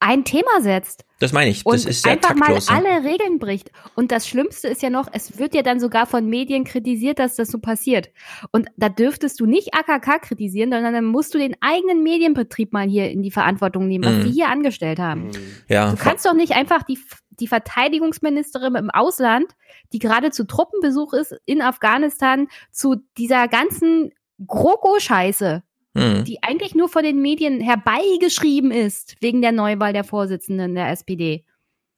ein 0.00 0.24
Thema 0.24 0.60
setzt. 0.60 1.04
Das 1.18 1.32
meine 1.32 1.50
ich, 1.50 1.66
und 1.66 1.74
das 1.74 1.84
ist 1.84 2.02
sehr 2.02 2.12
einfach 2.12 2.30
taktlos. 2.34 2.70
mal 2.70 2.76
alle 2.78 3.04
Regeln 3.08 3.38
bricht. 3.38 3.70
Und 3.94 4.10
das 4.10 4.26
Schlimmste 4.26 4.68
ist 4.68 4.80
ja 4.82 4.88
noch, 4.88 5.06
es 5.12 5.38
wird 5.38 5.54
ja 5.54 5.60
dann 5.60 5.78
sogar 5.78 6.06
von 6.06 6.26
Medien 6.26 6.64
kritisiert, 6.64 7.18
dass 7.18 7.36
das 7.36 7.48
so 7.50 7.58
passiert. 7.58 8.08
Und 8.52 8.68
da 8.78 8.88
dürftest 8.88 9.38
du 9.38 9.44
nicht 9.44 9.74
AKK 9.74 10.18
kritisieren, 10.20 10.72
sondern 10.72 10.94
dann 10.94 11.04
musst 11.04 11.34
du 11.34 11.38
den 11.38 11.54
eigenen 11.60 12.02
Medienbetrieb 12.02 12.72
mal 12.72 12.88
hier 12.88 13.10
in 13.10 13.22
die 13.22 13.30
Verantwortung 13.30 13.86
nehmen, 13.86 14.04
was 14.04 14.14
Mhm. 14.16 14.24
die 14.24 14.32
hier 14.32 14.48
angestellt 14.48 14.98
haben. 14.98 15.30
Ja, 15.68 15.90
Du 15.90 15.96
kannst 15.96 16.24
doch 16.24 16.32
nicht 16.34 16.52
einfach 16.52 16.82
die, 16.84 16.98
die 17.38 17.46
Verteidigungsministerin 17.48 18.74
im 18.76 18.88
Ausland, 18.90 19.52
die 19.92 19.98
gerade 19.98 20.30
zu 20.30 20.46
Truppenbesuch 20.46 21.12
ist 21.12 21.36
in 21.44 21.60
Afghanistan, 21.60 22.48
zu 22.72 22.96
dieser 23.18 23.46
ganzen 23.48 24.12
GroKo-Scheiße, 24.46 25.62
Hm. 25.96 26.24
die 26.24 26.40
eigentlich 26.42 26.74
nur 26.76 26.88
von 26.88 27.02
den 27.02 27.20
Medien 27.20 27.60
herbeigeschrieben 27.60 28.70
ist, 28.70 29.16
wegen 29.20 29.42
der 29.42 29.50
Neuwahl 29.52 29.92
der 29.92 30.04
Vorsitzenden 30.04 30.74
der 30.76 30.88
SPD. 30.90 31.44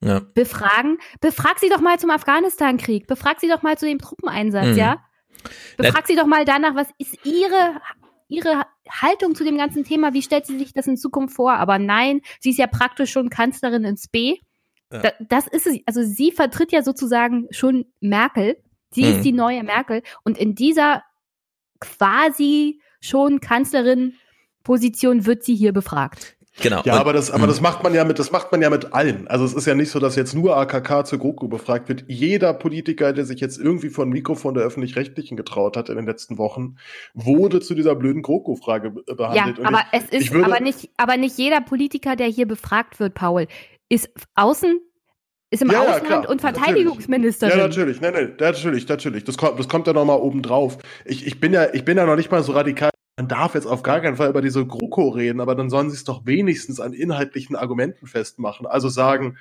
Ja. 0.03 0.21
Befragen, 0.35 0.99
befrag 1.21 1.59
sie 1.59 1.69
doch 1.69 1.81
mal 1.81 1.99
zum 1.99 2.11
Afghanistan-Krieg, 2.11 3.07
befrag 3.07 3.39
sie 3.41 3.49
doch 3.49 3.63
mal 3.63 3.77
zu 3.77 3.87
dem 3.87 3.99
Truppeneinsatz, 3.99 4.69
Mhm. 4.69 4.77
ja? 4.79 5.05
Befrag 5.77 6.07
sie 6.07 6.17
doch 6.17 6.27
mal 6.27 6.45
danach, 6.47 6.75
was 6.75 6.89
ist 6.99 7.19
ihre, 7.27 7.81
ihre 8.29 8.63
Haltung 8.89 9.35
zu 9.35 9.45
dem 9.45 9.59
ganzen 9.59 9.85
Thema, 9.85 10.15
wie 10.15 10.23
stellt 10.23 10.47
sie 10.47 10.59
sich 10.59 10.73
das 10.73 10.87
in 10.87 10.97
Zukunft 10.97 11.37
vor? 11.37 11.53
Aber 11.55 11.79
nein, 11.79 12.23
sie 12.41 12.51
ist 12.51 12.59
ja 12.59 12.67
praktisch 12.67 13.13
schon 13.13 13.29
Kanzlerin 13.31 13.85
ins 13.85 14.09
B. 14.09 14.39
Da, 14.89 15.13
das 15.21 15.47
ist 15.47 15.67
es. 15.67 15.79
Also 15.87 16.03
sie 16.03 16.33
vertritt 16.33 16.73
ja 16.73 16.83
sozusagen 16.83 17.47
schon 17.51 17.87
Merkel. 18.01 18.57
Sie 18.91 19.05
Mhm. 19.05 19.09
ist 19.17 19.23
die 19.25 19.33
neue 19.33 19.63
Merkel. 19.63 20.03
Und 20.25 20.37
in 20.39 20.55
dieser 20.55 21.03
quasi 21.81 22.81
schon 23.03 23.41
Kanzlerin-Position 23.41 25.27
wird 25.27 25.45
sie 25.45 25.55
hier 25.55 25.73
befragt. 25.73 26.37
Genau. 26.61 26.83
Ja, 26.85 26.93
Und- 26.95 27.01
aber 27.01 27.15
das, 27.15 27.31
aber 27.31 27.45
Mhm. 27.45 27.49
das 27.49 27.61
macht 27.63 27.83
man 27.83 27.95
ja 27.95 28.05
mit, 28.05 28.19
das 28.19 28.31
macht 28.31 28.53
man 28.53 28.61
ja 28.61 28.69
mit 28.69 28.93
allen. 28.93 29.27
Also 29.27 29.47
es 29.47 29.55
ist 29.55 29.67
ja 29.67 29.75
nicht 29.75 29.91
so, 29.91 29.99
dass 30.01 30.17
jetzt 30.17 30.35
nur 30.35 30.55
AKK 30.55 31.03
zur 31.07 31.19
GroKo 31.19 31.49
befragt 31.49 31.89
wird. 31.89 32.05
Jeder 32.09 32.53
Politiker, 32.53 33.15
der 33.15 33.25
sich 33.25 33.41
jetzt 33.41 33.59
irgendwie 33.59 33.89
vor 33.89 34.05
ein 34.05 34.11
Mikrofon 34.11 34.53
der 34.53 34.63
öffentlich-rechtlichen 34.65 35.39
getraut 35.39 35.79
hat 35.79 35.89
in 35.89 35.97
den 35.97 36.05
letzten 36.05 36.37
Wochen, 36.37 36.77
wurde 37.15 37.61
zu 37.63 37.75
dieser 37.75 37.95
blöden 37.95 38.21
GroKo-Frage 38.21 38.93
Ja, 39.09 39.15
behandelt. 39.15 39.61
Und 39.61 39.67
aber 39.67 39.81
ich, 39.93 40.01
es 40.03 40.25
ist 40.27 40.33
würde, 40.33 40.45
aber 40.45 40.61
nicht, 40.61 40.91
aber 40.99 41.17
nicht 41.17 41.39
jeder 41.39 41.63
Politiker, 41.63 42.17
der 42.17 42.27
hier 42.27 42.47
befragt 42.47 43.01
wird, 43.01 43.15
Paul, 43.15 43.47
ist 43.89 44.11
außen, 44.35 44.79
ist 45.49 45.63
im 45.63 45.71
Ja, 45.71 45.75
ja, 45.75 45.81
Ausland 45.89 46.07
klar, 46.07 46.29
und 46.29 46.43
Verteidigungsministerin. 46.43 47.59
Ja, 47.59 47.67
natürlich, 47.67 48.03
nein, 48.03 48.13
nein, 48.13 48.35
natürlich, 48.39 48.87
natürlich. 48.87 49.25
Das 49.25 49.39
kommt, 49.39 49.59
das 49.59 49.69
kommt 49.71 49.87
ja 49.87 49.95
noch 49.95 50.05
mal 50.05 50.17
oben 50.17 50.43
drauf. 50.43 50.77
Ich, 51.07 51.27
ich 51.27 51.41
bin 51.41 51.55
ja, 51.55 51.73
ich 51.73 51.87
bin 51.87 51.97
ja 51.97 52.05
noch 52.05 52.17
nicht 52.17 52.31
mal 52.31 52.43
so 52.43 52.53
radikal. 52.53 52.91
Man 53.17 53.29
darf 53.29 53.55
jetzt 53.55 53.67
auf 53.67 53.83
gar 53.83 54.01
keinen 54.01 54.17
Fall 54.17 54.31
über 54.31 54.41
diese 54.41 54.67
GroKo 54.67 55.11
reden, 55.11 55.41
aber 55.41 55.55
dann 55.55 55.69
sollen 55.69 55.91
sie 55.91 55.97
es 55.97 56.05
doch 56.05 56.25
wenigstens 56.25 56.81
an 56.81 56.95
inhaltlichen 56.95 57.57
Argumenten 57.57 58.07
festmachen. 58.07 58.67
Also 58.67 58.89
sagen, 58.89 59.37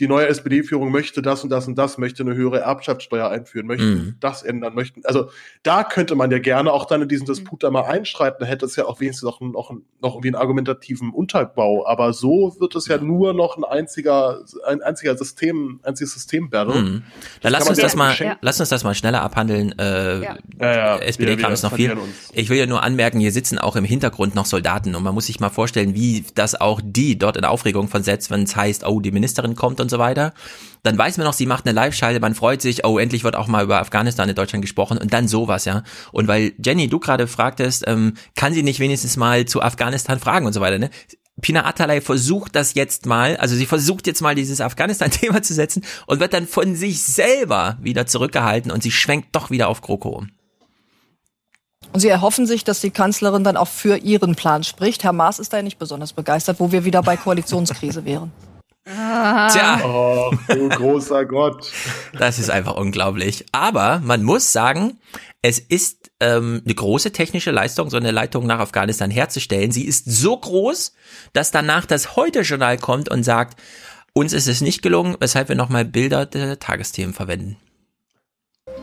die 0.00 0.08
neue 0.08 0.28
SPD-Führung 0.28 0.90
möchte 0.92 1.22
das 1.22 1.42
und 1.44 1.50
das 1.50 1.66
und 1.66 1.76
das, 1.76 1.98
möchte 1.98 2.22
eine 2.22 2.34
höhere 2.34 2.60
Erbschaftssteuer 2.60 3.28
einführen, 3.28 3.66
möchte 3.66 3.84
Mhm. 3.84 4.14
das 4.20 4.42
ändern, 4.42 4.74
möchten. 4.74 5.02
Also 5.04 5.30
da 5.62 5.82
könnte 5.84 6.14
man 6.14 6.30
ja 6.30 6.38
gerne 6.38 6.72
auch 6.72 6.84
dann 6.84 7.00
in 7.00 7.06
Mhm. 7.06 7.08
diesen 7.10 7.26
Disput 7.26 7.62
da 7.62 7.70
mal 7.70 7.82
einschreiten. 7.82 8.36
Da 8.40 8.46
hätte 8.46 8.66
es 8.66 8.76
ja 8.76 8.84
auch 8.86 9.00
wenigstens 9.00 9.24
noch, 9.24 9.40
noch, 9.40 9.72
noch 10.00 10.14
irgendwie 10.14 10.28
einen 10.28 10.36
argumentativen 10.36 11.10
Unterbau. 11.10 11.86
Aber 11.86 12.12
so 12.12 12.56
wird 12.60 12.74
es 12.76 12.86
ja 12.86 12.98
nur 12.98 13.34
noch 13.34 13.56
ein 13.56 13.64
einziger, 13.64 14.40
ein 14.66 14.82
einziger 14.82 15.16
System, 15.16 15.80
einziges 15.82 16.14
System-Battle. 16.14 16.74
Mhm. 16.80 17.02
Dann 17.42 17.52
lass 17.52 17.68
uns 17.68 17.78
das 17.78 17.92
ja 17.92 17.98
mal, 17.98 18.10
geschenkt- 18.12 18.38
lass 18.40 18.60
uns 18.60 18.68
das 18.68 18.84
mal 18.84 18.94
schneller 18.94 19.22
abhandeln. 19.22 19.76
Äh, 19.78 20.22
Ja, 20.22 20.36
ja, 20.60 20.96
SPD-Kram 20.98 21.50
wir- 21.50 21.54
ist 21.54 21.62
noch 21.62 21.74
viel. 21.74 21.96
Ich 22.32 22.48
will 22.50 22.58
ja 22.58 22.66
nur 22.66 22.82
anmerken, 22.82 23.20
hier 23.20 23.32
sitzen 23.32 23.58
auch 23.58 23.76
im 23.76 23.84
Hintergrund 23.84 24.34
noch 24.34 24.46
Soldaten 24.46 24.94
und 24.94 25.02
man 25.02 25.14
muss 25.14 25.26
sich 25.26 25.40
mal 25.40 25.48
vorstellen, 25.50 25.94
wie 25.94 26.24
das 26.34 26.54
auch 26.60 26.80
die 26.84 27.18
dort 27.18 27.36
in 27.36 27.44
Aufregung 27.44 27.88
versetzt, 27.88 28.30
wenn 28.30 28.42
es 28.44 28.54
heißt, 28.56 28.86
oh, 28.86 29.00
die 29.00 29.10
Ministerin 29.10 29.54
kommt 29.56 29.80
und 29.80 29.87
so 29.88 29.98
weiter. 29.98 30.32
Dann 30.82 30.96
weiß 30.96 31.18
man 31.18 31.26
noch, 31.26 31.32
sie 31.32 31.46
macht 31.46 31.66
eine 31.66 31.74
Live-Schalte, 31.74 32.20
man 32.20 32.34
freut 32.34 32.62
sich, 32.62 32.84
oh, 32.84 32.98
endlich 32.98 33.24
wird 33.24 33.36
auch 33.36 33.48
mal 33.48 33.64
über 33.64 33.80
Afghanistan 33.80 34.28
in 34.28 34.34
Deutschland 34.34 34.62
gesprochen 34.62 34.98
und 34.98 35.12
dann 35.12 35.28
sowas, 35.28 35.64
ja. 35.64 35.82
Und 36.12 36.28
weil 36.28 36.52
Jenny, 36.64 36.88
du 36.88 36.98
gerade 36.98 37.26
fragtest, 37.26 37.84
ähm, 37.86 38.14
kann 38.36 38.54
sie 38.54 38.62
nicht 38.62 38.80
wenigstens 38.80 39.16
mal 39.16 39.44
zu 39.44 39.62
Afghanistan 39.62 40.18
fragen 40.18 40.46
und 40.46 40.52
so 40.52 40.60
weiter, 40.60 40.78
ne? 40.78 40.90
Pina 41.40 41.64
Atalay 41.64 42.00
versucht 42.00 42.56
das 42.56 42.74
jetzt 42.74 43.06
mal, 43.06 43.36
also 43.36 43.54
sie 43.54 43.66
versucht 43.66 44.06
jetzt 44.06 44.22
mal 44.22 44.34
dieses 44.34 44.60
Afghanistan-Thema 44.60 45.42
zu 45.42 45.54
setzen 45.54 45.84
und 46.06 46.20
wird 46.20 46.32
dann 46.32 46.46
von 46.46 46.74
sich 46.74 47.02
selber 47.02 47.78
wieder 47.80 48.06
zurückgehalten 48.06 48.70
und 48.70 48.82
sie 48.82 48.90
schwenkt 48.90 49.34
doch 49.36 49.50
wieder 49.50 49.68
auf 49.68 49.80
GroKo 49.80 50.08
um. 50.10 50.30
Und 51.92 52.00
Sie 52.00 52.08
erhoffen 52.08 52.46
sich, 52.46 52.64
dass 52.64 52.80
die 52.80 52.90
Kanzlerin 52.90 53.44
dann 53.44 53.56
auch 53.56 53.68
für 53.68 53.96
ihren 53.96 54.34
Plan 54.34 54.62
spricht. 54.62 55.04
Herr 55.04 55.12
Maas 55.12 55.38
ist 55.38 55.52
da 55.52 55.58
ja 55.58 55.62
nicht 55.62 55.78
besonders 55.78 56.12
begeistert, 56.12 56.60
wo 56.60 56.70
wir 56.70 56.84
wieder 56.84 57.02
bei 57.02 57.16
Koalitionskrise 57.16 58.04
wären. 58.04 58.30
Tja. 58.88 59.80
Oh, 59.84 60.32
du 60.48 60.68
großer 60.70 61.26
Gott. 61.26 61.70
Das 62.18 62.38
ist 62.38 62.50
einfach 62.50 62.76
unglaublich. 62.76 63.44
Aber 63.52 64.00
man 64.02 64.22
muss 64.22 64.52
sagen, 64.52 64.98
es 65.42 65.58
ist 65.58 66.10
ähm, 66.20 66.62
eine 66.64 66.74
große 66.74 67.12
technische 67.12 67.50
Leistung, 67.50 67.90
so 67.90 67.98
eine 67.98 68.12
Leitung 68.12 68.46
nach 68.46 68.60
Afghanistan 68.60 69.10
herzustellen. 69.10 69.72
Sie 69.72 69.84
ist 69.84 70.06
so 70.06 70.36
groß, 70.36 70.94
dass 71.34 71.50
danach 71.50 71.84
das 71.84 72.16
Heute-Journal 72.16 72.78
kommt 72.78 73.10
und 73.10 73.24
sagt, 73.24 73.60
uns 74.14 74.32
ist 74.32 74.48
es 74.48 74.62
nicht 74.62 74.82
gelungen, 74.82 75.16
weshalb 75.20 75.48
wir 75.48 75.56
nochmal 75.56 75.84
Bilder 75.84 76.24
der 76.24 76.58
Tagesthemen 76.58 77.14
verwenden. 77.14 77.56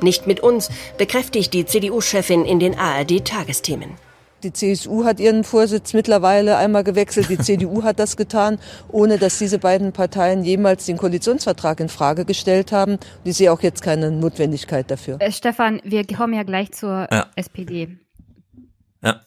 Nicht 0.01 0.27
mit 0.27 0.39
uns, 0.39 0.69
bekräftigt 0.97 1.53
die 1.53 1.65
CDU-Chefin 1.65 2.45
in 2.45 2.59
den 2.59 2.77
ARD-Tagesthemen. 2.77 4.04
Die 4.43 4.53
CSU 4.53 5.05
hat 5.05 5.19
ihren 5.19 5.43
Vorsitz 5.43 5.93
mittlerweile 5.93 6.57
einmal 6.57 6.83
gewechselt, 6.83 7.29
die 7.29 7.37
CDU 7.37 7.83
hat 7.83 7.99
das 7.99 8.15
getan, 8.17 8.59
ohne 8.89 9.17
dass 9.17 9.39
diese 9.39 9.57
beiden 9.59 9.91
Parteien 9.91 10.43
jemals 10.43 10.85
den 10.85 10.97
Koalitionsvertrag 10.97 11.79
in 11.79 11.89
Frage 11.89 12.25
gestellt 12.25 12.71
haben. 12.71 12.93
Und 12.93 13.01
ich 13.23 13.37
sehe 13.37 13.51
auch 13.51 13.61
jetzt 13.61 13.81
keine 13.81 14.11
Notwendigkeit 14.11 14.91
dafür. 14.91 15.17
Äh, 15.19 15.31
Stefan, 15.31 15.81
wir 15.83 16.05
kommen 16.05 16.33
ja 16.33 16.43
gleich 16.43 16.71
zur 16.73 17.07
Ja. 17.11 17.27
SPD. 17.35 17.97
Ja. 19.03 19.21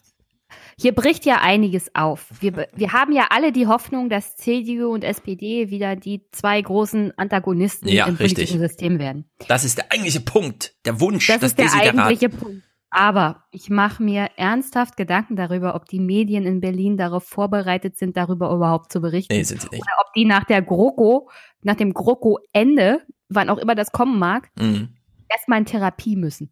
Hier 0.81 0.95
bricht 0.95 1.25
ja 1.27 1.41
einiges 1.41 1.91
auf. 1.95 2.27
Wir, 2.41 2.69
wir 2.73 2.93
haben 2.93 3.13
ja 3.13 3.27
alle 3.31 3.51
die 3.51 3.67
Hoffnung, 3.67 4.09
dass 4.11 4.37
CDU 4.37 4.93
und 4.93 5.03
SPD 5.03 5.71
wieder 5.71 5.97
die 5.97 6.23
zwei 6.31 6.61
großen 6.63 7.13
Antagonisten 7.19 7.89
Ja, 7.89 8.07
im 8.07 8.17
politischen 8.17 8.61
richtig. 8.61 8.71
System 8.71 8.99
werden. 9.01 9.25
Das 9.49 9.65
ist 9.65 9.79
der 9.79 9.91
eigentliche 9.91 10.21
Punkt, 10.21 10.75
der 10.85 11.01
Wunsch, 11.01 11.27
Das 11.27 11.41
das 11.41 11.51
ist 11.51 11.59
der 11.59 11.73
eigentliche 11.75 12.29
Punkt. 12.29 12.63
Aber 12.91 13.45
ich 13.51 13.69
mache 13.69 14.03
mir 14.03 14.29
ernsthaft 14.37 14.97
Gedanken 14.97 15.37
darüber, 15.37 15.75
ob 15.75 15.85
die 15.87 16.01
Medien 16.01 16.47
in 16.47 16.61
Berlin 16.61 16.97
darauf 16.97 17.25
vorbereitet 17.25 17.99
sind, 17.99 18.17
darüber 18.17 18.51
überhaupt 18.51 18.91
zu 18.93 19.01
berichten. 19.01 19.35
Nee, 19.35 19.43
sind 19.43 19.61
sie 19.61 19.69
nicht. 19.69 19.83
Oder 19.83 19.93
ob 20.07 20.13
die 20.15 20.25
nach 20.25 20.45
der 20.45 20.63
GroKo, 20.63 21.29
nach 21.63 21.75
dem 21.77 21.93
GroKo-Ende, 21.93 23.03
wann 23.29 23.51
auch 23.51 23.59
immer 23.59 23.75
das 23.75 23.93
kommen 23.93 24.19
mag, 24.19 24.49
Mhm. 24.59 24.89
erstmal 25.29 25.59
in 25.59 25.67
Therapie 25.67 26.17
müssen. 26.17 26.51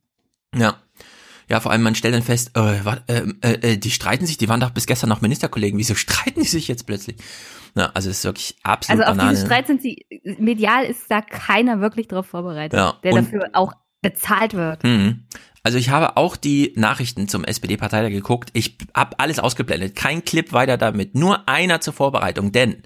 Ja. 0.54 0.76
Ja, 1.48 1.60
vor 1.60 1.70
allem, 1.70 1.82
man 1.84 1.94
stellt 1.94 2.12
dann 2.12 2.22
fest, 2.22 2.50
äh, 2.56 2.80
äh, 2.80 3.32
äh, 3.40 3.72
äh, 3.72 3.76
die 3.78 3.92
streiten 3.92 4.26
sich, 4.26 4.36
die 4.36 4.48
waren 4.48 4.58
doch 4.60 4.70
bis 4.70 4.86
gestern 4.86 5.08
noch 5.08 5.20
Ministerkollegen. 5.20 5.78
Wieso 5.78 5.94
streiten 5.94 6.40
die 6.40 6.46
sich 6.48 6.66
jetzt 6.66 6.86
plötzlich? 6.86 7.16
Na, 7.76 7.92
also 7.94 8.10
es 8.10 8.18
ist 8.18 8.24
wirklich 8.24 8.56
absolut 8.64 9.00
Also 9.02 9.10
auf 9.12 9.16
Banane. 9.16 9.30
diesen 9.36 9.46
Streit 9.46 9.66
sind 9.68 9.80
sie, 9.80 10.04
medial 10.38 10.84
ist 10.84 11.08
da 11.08 11.20
keiner 11.22 11.80
wirklich 11.80 12.08
drauf 12.08 12.26
vorbereitet, 12.26 12.76
Ja, 12.78 12.94
der 13.04 13.12
dafür 13.14 13.48
auch 13.52 13.72
bezahlt 14.02 14.54
wird. 14.54 14.82
Mhm. 14.82 15.26
Also 15.66 15.78
ich 15.78 15.88
habe 15.88 16.16
auch 16.16 16.36
die 16.36 16.72
Nachrichten 16.76 17.26
zum 17.26 17.42
SPD-Parteitag 17.42 18.10
geguckt. 18.10 18.50
Ich 18.52 18.78
habe 18.94 19.18
alles 19.18 19.40
ausgeblendet. 19.40 19.96
Kein 19.96 20.24
Clip 20.24 20.52
weiter 20.52 20.76
damit. 20.76 21.16
Nur 21.16 21.48
einer 21.48 21.80
zur 21.80 21.92
Vorbereitung. 21.92 22.52
Denn 22.52 22.84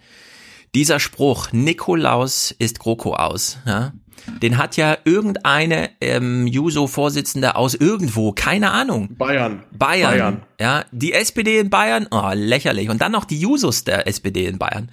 dieser 0.75 0.99
Spruch, 0.99 1.53
Nikolaus 1.53 2.53
ist 2.59 2.79
GroKo 2.79 3.17
aus, 3.17 3.59
ja, 3.67 3.93
den 4.41 4.57
hat 4.57 4.79
ja 4.79 4.97
irgendeine 5.05 5.91
ähm, 6.01 6.47
Juso-Vorsitzende 6.47 7.55
aus 7.55 7.75
irgendwo, 7.75 8.33
keine 8.33 8.71
Ahnung. 8.71 9.15
Bayern. 9.15 9.63
Bayern. 9.73 10.11
Bayern. 10.13 10.43
Ja, 10.59 10.87
die 10.91 11.13
SPD 11.13 11.59
in 11.59 11.69
Bayern, 11.69 12.07
oh, 12.11 12.31
lächerlich. 12.33 12.89
Und 12.89 13.03
dann 13.03 13.13
noch 13.13 13.27
die 13.27 13.39
Jusos 13.39 13.85
der 13.85 14.07
SPD 14.07 14.47
in 14.47 14.57
Bayern. 14.57 14.91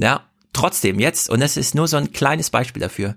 Ja, 0.00 0.22
trotzdem 0.54 0.98
jetzt, 1.00 1.28
und 1.28 1.40
das 1.40 1.58
ist 1.58 1.74
nur 1.74 1.86
so 1.86 1.98
ein 1.98 2.12
kleines 2.12 2.48
Beispiel 2.48 2.80
dafür. 2.80 3.14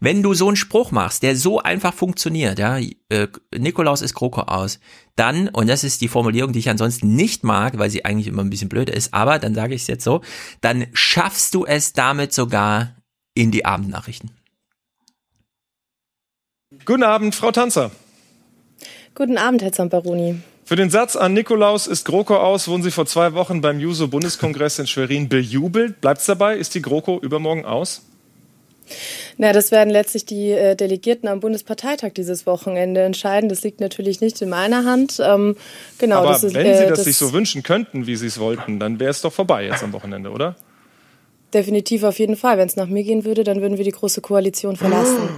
Wenn 0.00 0.22
du 0.22 0.32
so 0.34 0.46
einen 0.46 0.56
Spruch 0.56 0.92
machst, 0.92 1.22
der 1.24 1.34
so 1.34 1.58
einfach 1.58 1.92
funktioniert, 1.92 2.58
ja, 2.58 2.78
äh, 3.08 3.28
Nikolaus 3.56 4.00
ist 4.00 4.14
GroKo 4.14 4.42
aus, 4.42 4.78
dann, 5.16 5.48
und 5.48 5.68
das 5.68 5.82
ist 5.82 6.00
die 6.00 6.08
Formulierung, 6.08 6.52
die 6.52 6.60
ich 6.60 6.70
ansonsten 6.70 7.16
nicht 7.16 7.42
mag, 7.42 7.78
weil 7.78 7.90
sie 7.90 8.04
eigentlich 8.04 8.28
immer 8.28 8.42
ein 8.42 8.50
bisschen 8.50 8.68
blöd 8.68 8.88
ist, 8.88 9.12
aber 9.12 9.40
dann 9.40 9.54
sage 9.54 9.74
ich 9.74 9.82
es 9.82 9.88
jetzt 9.88 10.04
so, 10.04 10.20
dann 10.60 10.86
schaffst 10.92 11.54
du 11.54 11.66
es 11.66 11.92
damit 11.92 12.32
sogar 12.32 12.94
in 13.34 13.50
die 13.50 13.64
Abendnachrichten. 13.64 14.30
Guten 16.84 17.02
Abend, 17.02 17.34
Frau 17.34 17.50
Tanzer. 17.50 17.90
Guten 19.14 19.36
Abend, 19.36 19.62
Herr 19.62 19.72
Zamperoni. 19.72 20.40
Für 20.64 20.76
den 20.76 20.90
Satz 20.90 21.16
an 21.16 21.32
Nikolaus 21.32 21.86
ist 21.86 22.04
GroKo 22.04 22.36
aus, 22.36 22.68
wurden 22.68 22.82
Sie 22.82 22.90
vor 22.90 23.06
zwei 23.06 23.32
Wochen 23.32 23.62
beim 23.62 23.80
Juso-Bundeskongress 23.80 24.78
in 24.78 24.86
Schwerin 24.86 25.28
bejubelt. 25.28 26.00
Bleibt's 26.00 26.26
dabei? 26.26 26.56
Ist 26.56 26.74
die 26.74 26.82
GroKo 26.82 27.18
übermorgen 27.18 27.64
aus? 27.64 28.02
Na, 29.40 29.52
das 29.52 29.70
werden 29.70 29.90
letztlich 29.90 30.26
die 30.26 30.50
äh, 30.50 30.74
Delegierten 30.74 31.28
am 31.28 31.38
Bundesparteitag 31.38 32.10
dieses 32.14 32.44
Wochenende 32.44 33.02
entscheiden. 33.02 33.48
Das 33.48 33.62
liegt 33.62 33.80
natürlich 33.80 34.20
nicht 34.20 34.42
in 34.42 34.48
meiner 34.48 34.84
Hand. 34.84 35.20
Ähm, 35.24 35.56
genau, 35.98 36.18
Aber 36.18 36.30
das 36.30 36.42
ist, 36.42 36.54
wenn 36.54 36.66
äh, 36.66 36.76
Sie 36.76 36.86
das, 36.86 37.04
sich 37.04 37.16
so 37.16 37.32
wünschen 37.32 37.62
könnten, 37.62 38.08
wie 38.08 38.16
Sie 38.16 38.26
es 38.26 38.40
wollten, 38.40 38.80
dann 38.80 38.98
wäre 38.98 39.12
es 39.12 39.20
doch 39.22 39.32
vorbei 39.32 39.64
jetzt 39.64 39.84
am 39.84 39.92
Wochenende, 39.92 40.30
oder? 40.30 40.56
Definitiv 41.54 42.02
auf 42.02 42.18
jeden 42.18 42.36
Fall. 42.36 42.58
Wenn 42.58 42.66
es 42.66 42.74
nach 42.74 42.88
mir 42.88 43.04
gehen 43.04 43.24
würde, 43.24 43.44
dann 43.44 43.62
würden 43.62 43.78
wir 43.78 43.84
die 43.84 43.92
große 43.92 44.20
Koalition 44.20 44.76
verlassen. 44.76 45.28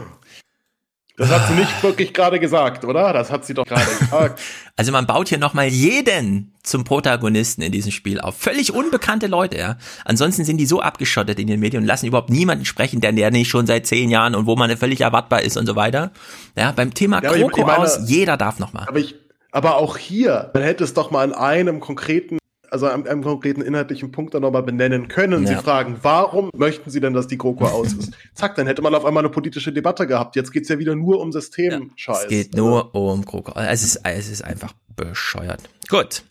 Das 1.20 1.28
hat 1.30 1.48
sie 1.48 1.54
nicht 1.54 1.82
wirklich 1.82 2.14
gerade 2.14 2.40
gesagt, 2.40 2.84
oder? 2.84 3.12
Das 3.12 3.30
hat 3.30 3.44
sie 3.44 3.52
doch 3.52 3.64
gerade 3.66 3.84
gesagt. 3.98 4.40
Also 4.76 4.90
man 4.90 5.06
baut 5.06 5.28
hier 5.28 5.36
nochmal 5.38 5.66
jeden 5.68 6.54
zum 6.62 6.84
Protagonisten 6.84 7.60
in 7.62 7.72
diesem 7.72 7.92
Spiel 7.92 8.20
auf. 8.20 8.36
Völlig 8.38 8.72
unbekannte 8.72 9.26
Leute, 9.26 9.58
ja. 9.58 9.76
Ansonsten 10.06 10.44
sind 10.44 10.56
die 10.56 10.64
so 10.66 10.80
abgeschottet 10.80 11.38
in 11.38 11.46
den 11.46 11.60
Medien 11.60 11.82
und 11.82 11.86
lassen 11.86 12.06
überhaupt 12.06 12.30
niemanden 12.30 12.64
sprechen, 12.64 13.00
der, 13.02 13.12
der 13.12 13.30
nicht 13.30 13.48
schon 13.50 13.66
seit 13.66 13.86
zehn 13.86 14.08
Jahren 14.08 14.34
und 14.34 14.46
wo 14.46 14.56
man 14.56 14.74
völlig 14.78 15.02
erwartbar 15.02 15.42
ist 15.42 15.56
und 15.58 15.66
so 15.66 15.76
weiter. 15.76 16.10
Ja, 16.56 16.72
beim 16.72 16.94
Thema 16.94 17.22
Ja, 17.22 17.28
aber 17.28 17.36
ich- 17.36 17.42
GroKo 17.42 17.60
ich 17.60 17.66
meine- 17.66 17.78
aus, 17.80 17.98
jeder 18.06 18.36
darf 18.38 18.58
nochmal. 18.58 18.86
Aber 18.88 18.98
ich, 18.98 19.14
aber 19.52 19.76
auch 19.76 19.98
hier, 19.98 20.50
man 20.54 20.62
hätte 20.62 20.84
es 20.84 20.94
doch 20.94 21.10
mal 21.10 21.22
an 21.22 21.34
einem 21.34 21.80
konkreten, 21.80 22.38
also 22.70 22.86
an 22.86 23.06
einem 23.06 23.22
konkreten 23.22 23.60
inhaltlichen 23.62 24.12
Punkt 24.12 24.34
dann 24.34 24.42
nochmal 24.42 24.62
benennen 24.62 25.08
können. 25.08 25.46
Sie 25.46 25.52
Ja. 25.54 25.60
fragen, 25.62 25.98
warum 26.02 26.50
möchten 26.54 26.90
Sie 26.90 27.00
denn, 27.00 27.12
dass 27.14 27.26
die 27.26 27.38
GroKo 27.38 27.66
aus 27.66 27.92
ist? 27.92 28.12
Zack, 28.34 28.54
dann 28.56 28.66
hätte 28.66 28.82
man 28.82 28.94
auf 28.94 29.04
einmal 29.04 29.22
eine 29.24 29.30
politische 29.32 29.72
Debatte 29.72 30.06
gehabt. 30.06 30.36
Jetzt 30.36 30.52
geht's 30.52 30.68
ja 30.68 30.78
wieder 30.78 30.94
nur 30.94 31.20
um 31.20 31.32
Systemscheiß. 31.32 32.22
Es 32.24 32.28
geht 32.28 32.54
nur 32.54 32.94
um 32.94 33.24
GroKo. 33.24 33.58
Es 33.58 33.82
ist, 33.82 34.00
es 34.04 34.28
ist 34.28 34.42
einfach 34.42 34.72
bescheuert. 34.96 35.62
Gut. 35.88 36.22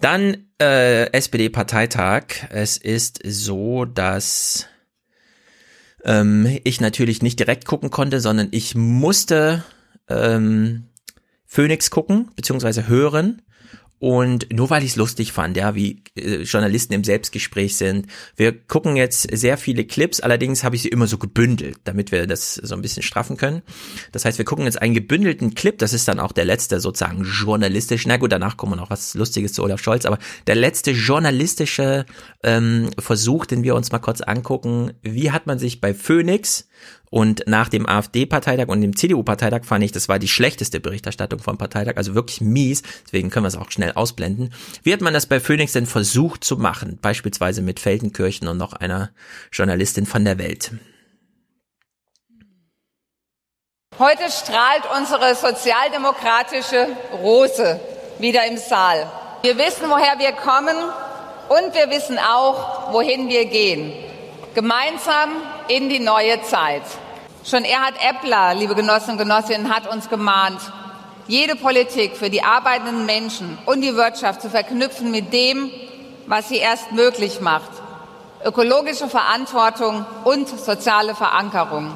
Dann 0.00 0.46
äh, 0.60 1.10
SPD-Parteitag. 1.12 2.24
Es 2.50 2.76
ist 2.76 3.20
so, 3.24 3.84
dass 3.84 4.66
ähm, 6.04 6.58
ich 6.64 6.80
natürlich 6.80 7.22
nicht 7.22 7.38
direkt 7.38 7.64
gucken 7.66 7.90
konnte, 7.90 8.20
sondern 8.20 8.48
ich 8.52 8.74
musste 8.74 9.64
ähm, 10.08 10.84
Phoenix 11.46 11.90
gucken, 11.90 12.30
beziehungsweise 12.36 12.88
hören. 12.88 13.42
Und 13.98 14.52
nur 14.52 14.70
weil 14.70 14.84
ich 14.84 14.90
es 14.90 14.96
lustig 14.96 15.32
fand, 15.32 15.56
ja, 15.56 15.74
wie 15.74 16.02
äh, 16.16 16.42
Journalisten 16.42 16.92
im 16.92 17.02
Selbstgespräch 17.02 17.76
sind. 17.76 18.06
Wir 18.36 18.52
gucken 18.52 18.96
jetzt 18.96 19.28
sehr 19.36 19.58
viele 19.58 19.84
Clips, 19.84 20.20
allerdings 20.20 20.62
habe 20.62 20.76
ich 20.76 20.82
sie 20.82 20.88
immer 20.88 21.08
so 21.08 21.18
gebündelt, 21.18 21.78
damit 21.84 22.12
wir 22.12 22.26
das 22.26 22.54
so 22.54 22.74
ein 22.76 22.82
bisschen 22.82 23.02
straffen 23.02 23.36
können. 23.36 23.62
Das 24.12 24.24
heißt, 24.24 24.38
wir 24.38 24.44
gucken 24.44 24.66
jetzt 24.66 24.80
einen 24.80 24.94
gebündelten 24.94 25.54
Clip, 25.54 25.76
das 25.78 25.92
ist 25.92 26.06
dann 26.06 26.20
auch 26.20 26.30
der 26.30 26.44
letzte 26.44 26.78
sozusagen 26.78 27.24
journalistische, 27.24 28.08
na 28.08 28.18
gut, 28.18 28.30
danach 28.30 28.56
kommen 28.56 28.76
noch 28.76 28.90
was 28.90 29.14
Lustiges 29.14 29.52
zu 29.52 29.64
Olaf 29.64 29.82
Scholz, 29.82 30.04
aber 30.04 30.18
der 30.46 30.54
letzte 30.54 30.92
journalistische 30.92 32.06
ähm, 32.44 32.90
Versuch, 32.98 33.46
den 33.46 33.64
wir 33.64 33.74
uns 33.74 33.90
mal 33.90 33.98
kurz 33.98 34.20
angucken, 34.20 34.92
wie 35.02 35.32
hat 35.32 35.46
man 35.46 35.58
sich 35.58 35.80
bei 35.80 35.92
Phoenix 35.92 36.68
und 37.10 37.44
nach 37.46 37.68
dem 37.68 37.88
AfD-Parteitag 37.88 38.68
und 38.68 38.80
dem 38.80 38.96
CDU-Parteitag 38.96 39.64
fand 39.64 39.84
ich, 39.84 39.92
das 39.92 40.08
war 40.08 40.18
die 40.18 40.28
schlechteste 40.28 40.80
Berichterstattung 40.80 41.40
vom 41.40 41.58
Parteitag, 41.58 41.96
also 41.96 42.14
wirklich 42.14 42.40
mies. 42.40 42.82
Deswegen 43.04 43.30
können 43.30 43.44
wir 43.44 43.48
es 43.48 43.56
auch 43.56 43.70
schnell 43.70 43.92
ausblenden. 43.92 44.52
Wie 44.82 44.92
hat 44.92 45.00
man 45.00 45.14
das 45.14 45.26
bei 45.26 45.40
Phoenix 45.40 45.72
denn 45.72 45.86
versucht 45.86 46.44
zu 46.44 46.56
machen? 46.56 46.98
Beispielsweise 47.00 47.62
mit 47.62 47.80
Feldenkirchen 47.80 48.48
und 48.48 48.56
noch 48.56 48.72
einer 48.72 49.10
Journalistin 49.52 50.06
von 50.06 50.24
der 50.24 50.38
Welt. 50.38 50.72
Heute 53.98 54.30
strahlt 54.30 54.84
unsere 54.96 55.34
sozialdemokratische 55.34 56.86
Rose 57.20 57.80
wieder 58.20 58.46
im 58.46 58.56
Saal. 58.56 59.10
Wir 59.42 59.58
wissen, 59.58 59.88
woher 59.88 60.18
wir 60.18 60.32
kommen 60.32 60.76
und 61.48 61.74
wir 61.74 61.90
wissen 61.90 62.18
auch, 62.18 62.92
wohin 62.92 63.28
wir 63.28 63.46
gehen. 63.46 63.92
Gemeinsam 64.54 65.30
in 65.68 65.88
die 65.88 66.00
neue 66.00 66.42
Zeit. 66.42 66.82
Schon 67.44 67.64
Erhard 67.64 67.94
Eppler, 68.02 68.54
liebe 68.54 68.74
Genossinnen 68.74 69.18
und 69.18 69.26
Genossinnen, 69.26 69.74
hat 69.74 69.90
uns 69.90 70.08
gemahnt, 70.08 70.60
jede 71.26 71.56
Politik 71.56 72.16
für 72.16 72.30
die 72.30 72.42
arbeitenden 72.42 73.06
Menschen 73.06 73.58
und 73.66 73.82
die 73.82 73.94
Wirtschaft 73.94 74.42
zu 74.42 74.50
verknüpfen 74.50 75.10
mit 75.10 75.32
dem, 75.32 75.70
was 76.26 76.48
sie 76.48 76.56
erst 76.56 76.92
möglich 76.92 77.40
macht. 77.40 77.70
Ökologische 78.44 79.08
Verantwortung 79.08 80.06
und 80.24 80.48
soziale 80.48 81.14
Verankerung. 81.14 81.92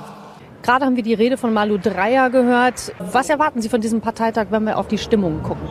Gerade 0.62 0.84
haben 0.84 0.96
wir 0.96 1.02
die 1.02 1.14
Rede 1.14 1.36
von 1.36 1.52
Malu 1.52 1.78
Dreyer 1.78 2.30
gehört. 2.30 2.92
Was 2.98 3.28
erwarten 3.28 3.60
Sie 3.62 3.68
von 3.68 3.80
diesem 3.80 4.00
Parteitag, 4.00 4.46
wenn 4.50 4.64
wir 4.64 4.78
auf 4.78 4.86
die 4.86 4.98
Stimmung 4.98 5.42
gucken? 5.42 5.68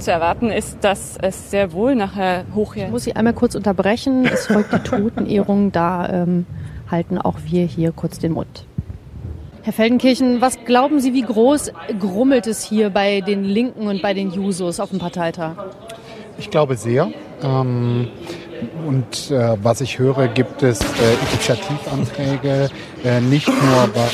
Zu 0.00 0.12
erwarten 0.12 0.50
ist, 0.50 0.78
dass 0.80 1.18
es 1.20 1.50
sehr 1.50 1.72
wohl 1.74 1.94
nachher 1.94 2.44
hochher. 2.54 2.86
Ich 2.86 2.90
muss 2.90 3.04
Sie 3.04 3.14
einmal 3.14 3.34
kurz 3.34 3.54
unterbrechen. 3.54 4.24
Es 4.24 4.46
folgt 4.46 4.72
die 4.72 4.78
Totenehrung. 4.78 5.72
Da 5.72 6.08
ähm, 6.08 6.46
halten 6.90 7.18
auch 7.18 7.36
wir 7.44 7.66
hier 7.66 7.92
kurz 7.92 8.18
den 8.18 8.32
Mund. 8.32 8.64
Herr 9.62 9.74
Feldenkirchen, 9.74 10.40
was 10.40 10.64
glauben 10.64 11.00
Sie, 11.00 11.12
wie 11.12 11.20
groß 11.20 11.72
grummelt 11.98 12.46
es 12.46 12.64
hier 12.64 12.88
bei 12.88 13.20
den 13.20 13.44
Linken 13.44 13.88
und 13.88 14.00
bei 14.00 14.14
den 14.14 14.30
Jusos 14.30 14.80
auf 14.80 14.88
dem 14.88 14.98
Parteitag? 14.98 15.52
Ich 16.38 16.50
glaube 16.50 16.76
sehr. 16.76 17.10
Ähm, 17.42 18.08
und 18.86 19.30
äh, 19.30 19.56
was 19.62 19.82
ich 19.82 19.98
höre, 19.98 20.28
gibt 20.28 20.62
es 20.62 20.80
äh, 20.80 20.84
Initiativanträge, 21.30 22.70
äh, 23.04 23.20
nicht 23.20 23.48
nur 23.48 23.86
bei 23.94 24.08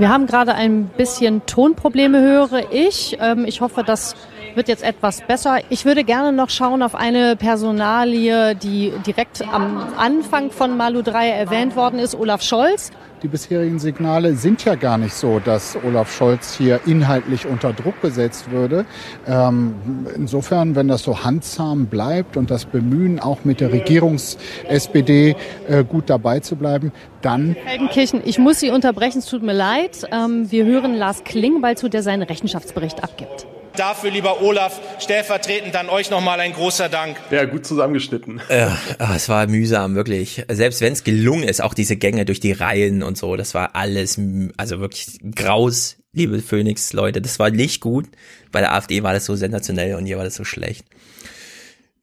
Wir 0.00 0.08
haben 0.08 0.26
gerade 0.26 0.54
ein 0.54 0.86
bisschen 0.86 1.44
Tonprobleme, 1.44 2.22
höre 2.22 2.72
ich. 2.72 3.18
Ähm, 3.20 3.44
ich 3.44 3.60
hoffe, 3.60 3.84
das 3.84 4.16
wird 4.56 4.68
jetzt 4.68 4.82
etwas 4.82 5.20
besser. 5.22 5.58
Ich 5.68 5.84
würde 5.84 6.04
gerne 6.04 6.32
noch 6.32 6.50
schauen 6.50 6.82
auf 6.82 6.94
eine 6.94 7.36
Personalie, 7.36 8.54
die 8.54 8.92
direkt 9.06 9.42
am 9.52 9.86
Anfang 9.96 10.50
von 10.50 10.76
Malu 10.76 11.02
3 11.02 11.28
erwähnt 11.28 11.76
worden 11.76 11.98
ist, 11.98 12.14
Olaf 12.14 12.42
Scholz. 12.42 12.90
Die 13.22 13.28
bisherigen 13.28 13.78
Signale 13.78 14.34
sind 14.34 14.64
ja 14.64 14.76
gar 14.76 14.96
nicht 14.96 15.12
so, 15.12 15.40
dass 15.40 15.76
Olaf 15.84 16.10
Scholz 16.10 16.56
hier 16.56 16.80
inhaltlich 16.86 17.46
unter 17.46 17.74
Druck 17.74 18.00
gesetzt 18.00 18.50
würde. 18.50 18.86
Ähm, 19.26 19.74
insofern, 20.16 20.74
wenn 20.74 20.88
das 20.88 21.02
so 21.02 21.22
handzahm 21.22 21.86
bleibt 21.86 22.38
und 22.38 22.50
das 22.50 22.64
Bemühen, 22.64 23.20
auch 23.20 23.44
mit 23.44 23.60
der 23.60 23.72
Regierungs-SPD 23.72 25.36
äh, 25.68 25.84
gut 25.84 26.08
dabei 26.08 26.40
zu 26.40 26.56
bleiben, 26.56 26.92
dann. 27.20 27.56
Feldenkirchen, 27.66 28.22
ich 28.24 28.38
muss 28.38 28.58
Sie 28.58 28.70
unterbrechen, 28.70 29.18
es 29.18 29.26
tut 29.26 29.42
mir 29.42 29.52
leid. 29.52 30.06
Ähm, 30.10 30.50
wir 30.50 30.64
hören 30.64 30.94
Lars 30.94 31.22
Klingbeil 31.22 31.76
zu, 31.76 31.90
der 31.90 32.02
seinen 32.02 32.22
Rechenschaftsbericht 32.22 33.04
abgibt. 33.04 33.46
Dafür, 33.76 34.10
lieber 34.10 34.42
Olaf, 34.42 34.80
stellvertretend 34.98 35.76
an 35.76 35.88
euch 35.88 36.10
nochmal 36.10 36.40
ein 36.40 36.52
großer 36.52 36.88
Dank. 36.88 37.16
Ja, 37.30 37.44
gut 37.44 37.64
zusammengeschnitten. 37.64 38.40
Ja, 38.50 38.76
ach, 38.98 39.14
es 39.14 39.28
war 39.28 39.46
mühsam, 39.46 39.94
wirklich. 39.94 40.44
Selbst 40.50 40.80
wenn 40.80 40.92
es 40.92 41.04
gelungen 41.04 41.44
ist, 41.44 41.62
auch 41.62 41.74
diese 41.74 41.96
Gänge 41.96 42.24
durch 42.24 42.40
die 42.40 42.52
Reihen 42.52 43.02
und 43.02 43.16
so, 43.16 43.36
das 43.36 43.54
war 43.54 43.76
alles, 43.76 44.20
also 44.56 44.80
wirklich 44.80 45.18
graus, 45.34 45.96
liebe 46.12 46.40
Phoenix-Leute. 46.40 47.22
Das 47.22 47.38
war 47.38 47.50
nicht 47.50 47.80
gut. 47.80 48.06
Bei 48.52 48.60
der 48.60 48.74
AfD 48.74 49.02
war 49.02 49.12
das 49.12 49.24
so 49.24 49.36
sensationell 49.36 49.94
und 49.94 50.06
hier 50.06 50.16
war 50.16 50.24
das 50.24 50.34
so 50.34 50.44
schlecht. 50.44 50.84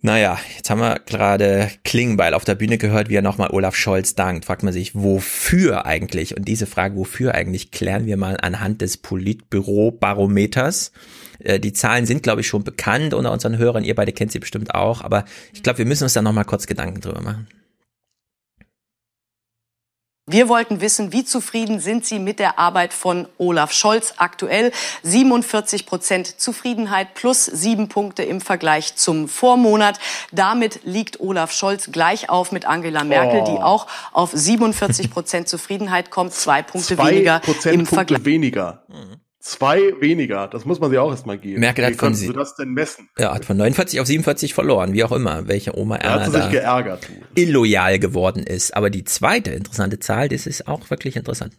Naja, 0.01 0.37
jetzt 0.55 0.69
haben 0.69 0.79
wir 0.79 0.99
gerade 1.05 1.71
Klingbeil 1.83 2.35
auf 2.35 2.45
der 2.45 2.53
Bühne 2.53 2.77
gehört, 2.77 3.09
wie 3.09 3.15
er 3.15 3.23
nochmal 3.23 3.49
Olaf 3.51 3.75
Scholz 3.75 4.13
dankt. 4.13 4.45
Fragt 4.45 4.61
man 4.61 4.71
sich, 4.71 4.93
wofür 4.93 5.87
eigentlich? 5.87 6.37
Und 6.37 6.47
diese 6.47 6.67
Frage, 6.67 6.95
wofür 6.95 7.33
eigentlich, 7.33 7.71
klären 7.71 8.05
wir 8.05 8.15
mal 8.15 8.37
anhand 8.39 8.81
des 8.81 8.97
Politbüro-Barometers. 8.97 10.91
Äh, 11.39 11.59
die 11.59 11.73
Zahlen 11.73 12.05
sind, 12.05 12.23
glaube 12.23 12.41
ich, 12.41 12.47
schon 12.47 12.63
bekannt 12.63 13.13
unter 13.13 13.31
unseren 13.31 13.57
Hörern. 13.57 13.83
Ihr 13.83 13.95
beide 13.95 14.11
kennt 14.11 14.31
sie 14.31 14.39
bestimmt 14.39 14.73
auch. 14.75 15.01
Aber 15.01 15.25
ich 15.53 15.63
glaube, 15.63 15.79
wir 15.79 15.85
müssen 15.85 16.03
uns 16.03 16.13
da 16.13 16.21
nochmal 16.21 16.45
kurz 16.45 16.67
Gedanken 16.67 17.01
drüber 17.01 17.21
machen. 17.21 17.47
Wir 20.29 20.49
wollten 20.49 20.81
wissen, 20.81 21.13
wie 21.13 21.23
zufrieden 21.23 21.79
sind 21.79 22.05
Sie 22.05 22.19
mit 22.19 22.39
der 22.39 22.59
Arbeit 22.59 22.91
von 22.91 23.29
Olaf 23.37 23.71
Scholz 23.71 24.15
aktuell? 24.17 24.73
47 25.03 25.85
Prozent 25.85 26.41
Zufriedenheit 26.41 27.13
plus 27.13 27.45
sieben 27.45 27.87
Punkte 27.87 28.23
im 28.23 28.41
Vergleich 28.41 28.97
zum 28.97 29.29
Vormonat. 29.29 30.01
Damit 30.33 30.81
liegt 30.83 31.21
Olaf 31.21 31.53
Scholz 31.53 31.93
gleich 31.93 32.29
auf 32.29 32.51
mit 32.51 32.65
Angela 32.65 33.05
Merkel, 33.05 33.39
oh. 33.39 33.45
die 33.45 33.63
auch 33.63 33.87
auf 34.11 34.31
47 34.33 35.09
Prozent 35.09 35.47
Zufriedenheit 35.47 36.11
kommt, 36.11 36.33
zwei 36.33 36.61
Punkte 36.61 36.97
Zwei 36.97 37.11
weniger 37.11 37.39
Prozentpunkte 37.39 37.69
im 37.69 37.85
Vergleich. 37.85 38.25
weniger. 38.25 38.83
Zwei 39.47 39.93
weniger. 40.01 40.47
Das 40.49 40.65
muss 40.65 40.81
man 40.81 40.89
sich 40.89 40.99
auch 40.99 41.09
erstmal 41.09 41.37
geben. 41.37 41.61
Merkel 41.61 41.85
hat 41.85 41.93
Wie 41.93 41.97
von 41.97 42.13
sie- 42.13 42.27
du 42.27 42.33
das 42.33 42.55
denn 42.55 42.73
messen? 42.73 43.07
Ja, 43.17 43.33
hat 43.33 43.45
von 43.45 43.55
49 43.55 44.01
auf 44.01 44.05
47 44.07 44.53
verloren, 44.53 44.91
wie 44.91 45.05
auch 45.05 45.13
immer, 45.13 45.47
welche 45.47 45.77
Oma 45.77 45.97
Da 45.99 46.09
hat 46.15 46.19
Erna 46.27 46.31
sie 46.31 46.41
sich 46.41 46.51
geärgert. 46.51 47.07
illoyal 47.35 47.97
geworden 47.97 48.43
ist. 48.43 48.75
Aber 48.75 48.89
die 48.89 49.05
zweite 49.05 49.51
interessante 49.51 49.99
Zahl, 49.99 50.27
das 50.27 50.47
ist 50.47 50.67
auch 50.67 50.89
wirklich 50.89 51.15
interessant. 51.15 51.53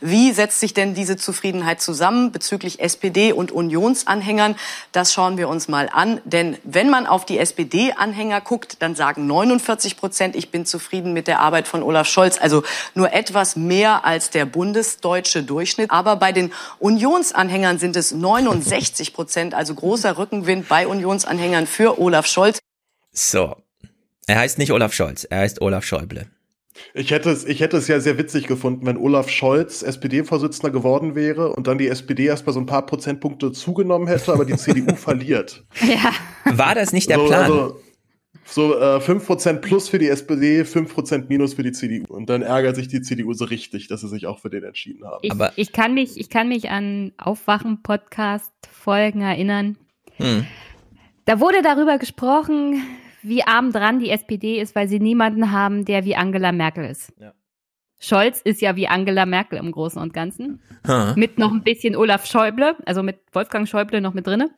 Wie 0.00 0.32
setzt 0.32 0.60
sich 0.60 0.74
denn 0.74 0.94
diese 0.94 1.16
Zufriedenheit 1.16 1.80
zusammen 1.80 2.32
bezüglich 2.32 2.80
SPD 2.80 3.32
und 3.32 3.52
Unionsanhängern? 3.52 4.56
Das 4.92 5.12
schauen 5.12 5.38
wir 5.38 5.48
uns 5.48 5.68
mal 5.68 5.88
an. 5.92 6.20
Denn 6.24 6.58
wenn 6.64 6.90
man 6.90 7.06
auf 7.06 7.24
die 7.24 7.38
SPD-Anhänger 7.38 8.40
guckt, 8.40 8.82
dann 8.82 8.96
sagen 8.96 9.26
49 9.26 9.96
Prozent, 9.96 10.34
ich 10.36 10.50
bin 10.50 10.66
zufrieden 10.66 11.12
mit 11.12 11.28
der 11.28 11.40
Arbeit 11.40 11.68
von 11.68 11.82
Olaf 11.82 12.08
Scholz. 12.08 12.38
Also 12.38 12.64
nur 12.94 13.12
etwas 13.12 13.54
mehr 13.54 14.04
als 14.04 14.30
der 14.30 14.46
bundesdeutsche 14.46 15.44
Durchschnitt. 15.44 15.90
Aber 15.90 16.16
bei 16.16 16.32
den 16.32 16.52
Unionsanhängern 16.80 17.78
sind 17.78 17.96
es 17.96 18.10
69 18.10 19.14
Prozent, 19.14 19.54
also 19.54 19.74
großer 19.74 20.18
Rückenwind 20.18 20.68
bei 20.68 20.88
Unionsanhängern 20.88 21.66
für 21.66 22.00
Olaf 22.00 22.26
Scholz. 22.26 22.58
So. 23.12 23.56
Er 24.26 24.38
heißt 24.38 24.58
nicht 24.58 24.72
Olaf 24.72 24.92
Scholz, 24.92 25.24
er 25.24 25.40
heißt 25.40 25.60
Olaf 25.60 25.84
Schäuble. 25.84 26.26
Ich 26.92 27.10
hätte 27.10 27.30
es, 27.30 27.44
ich 27.44 27.60
hätte 27.60 27.76
es 27.76 27.88
ja 27.88 28.00
sehr 28.00 28.18
witzig 28.18 28.46
gefunden, 28.46 28.86
wenn 28.86 28.96
Olaf 28.96 29.28
Scholz 29.28 29.82
SPD-Vorsitzender 29.82 30.70
geworden 30.70 31.14
wäre 31.14 31.52
und 31.52 31.66
dann 31.66 31.78
die 31.78 31.88
SPD 31.88 32.26
erst 32.26 32.46
mal 32.46 32.52
so 32.52 32.60
ein 32.60 32.66
paar 32.66 32.86
Prozentpunkte 32.86 33.52
zugenommen 33.52 34.08
hätte, 34.08 34.32
aber 34.32 34.44
die 34.44 34.56
CDU 34.56 34.94
verliert. 34.96 35.64
Ja. 35.80 36.12
War 36.56 36.74
das 36.74 36.92
nicht 36.92 37.10
der 37.10 37.18
so, 37.18 37.26
Plan? 37.26 37.42
Also, 37.42 37.80
so 38.44 38.78
äh, 38.78 38.98
5% 38.98 39.58
plus 39.58 39.88
für 39.88 39.98
die 39.98 40.08
SPD, 40.08 40.62
5% 40.62 41.24
minus 41.28 41.54
für 41.54 41.62
die 41.62 41.72
CDU. 41.72 42.12
Und 42.12 42.28
dann 42.28 42.42
ärgert 42.42 42.76
sich 42.76 42.88
die 42.88 43.00
CDU 43.00 43.32
so 43.32 43.46
richtig, 43.46 43.88
dass 43.88 44.02
sie 44.02 44.08
sich 44.08 44.26
auch 44.26 44.40
für 44.40 44.50
den 44.50 44.64
entschieden 44.64 45.06
haben. 45.06 45.20
Ich, 45.22 45.32
ich, 45.56 45.72
kann 45.72 45.94
mich, 45.94 46.18
ich 46.18 46.28
kann 46.28 46.48
mich 46.48 46.68
an 46.70 47.12
Aufwachen-Podcast-Folgen 47.16 49.22
erinnern. 49.22 49.78
Hm. 50.16 50.44
Da 51.24 51.40
wurde 51.40 51.62
darüber 51.62 51.96
gesprochen, 51.98 52.82
wie 53.24 53.42
arm 53.42 53.72
dran 53.72 53.98
die 53.98 54.10
SPD 54.10 54.60
ist, 54.60 54.74
weil 54.74 54.88
sie 54.88 55.00
niemanden 55.00 55.50
haben, 55.50 55.84
der 55.84 56.04
wie 56.04 56.16
Angela 56.16 56.52
Merkel 56.52 56.84
ist. 56.84 57.12
Ja. 57.18 57.32
Scholz 58.00 58.40
ist 58.42 58.60
ja 58.60 58.76
wie 58.76 58.86
Angela 58.88 59.24
Merkel 59.26 59.58
im 59.58 59.72
Großen 59.72 60.00
und 60.00 60.12
Ganzen. 60.12 60.60
Ha. 60.86 61.14
Mit 61.16 61.38
noch 61.38 61.52
ein 61.52 61.62
bisschen 61.62 61.96
Olaf 61.96 62.26
Schäuble, 62.26 62.76
also 62.84 63.02
mit 63.02 63.20
Wolfgang 63.32 63.66
Schäuble 63.68 64.00
noch 64.00 64.14
mit 64.14 64.26
drinne. 64.26 64.50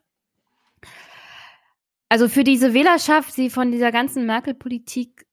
Also 2.08 2.28
für 2.28 2.44
diese 2.44 2.72
Wählerschaft, 2.74 3.36
die 3.36 3.50
von 3.50 3.72
dieser 3.72 3.90
ganzen 3.92 4.26
Merkel-Politik 4.26 5.26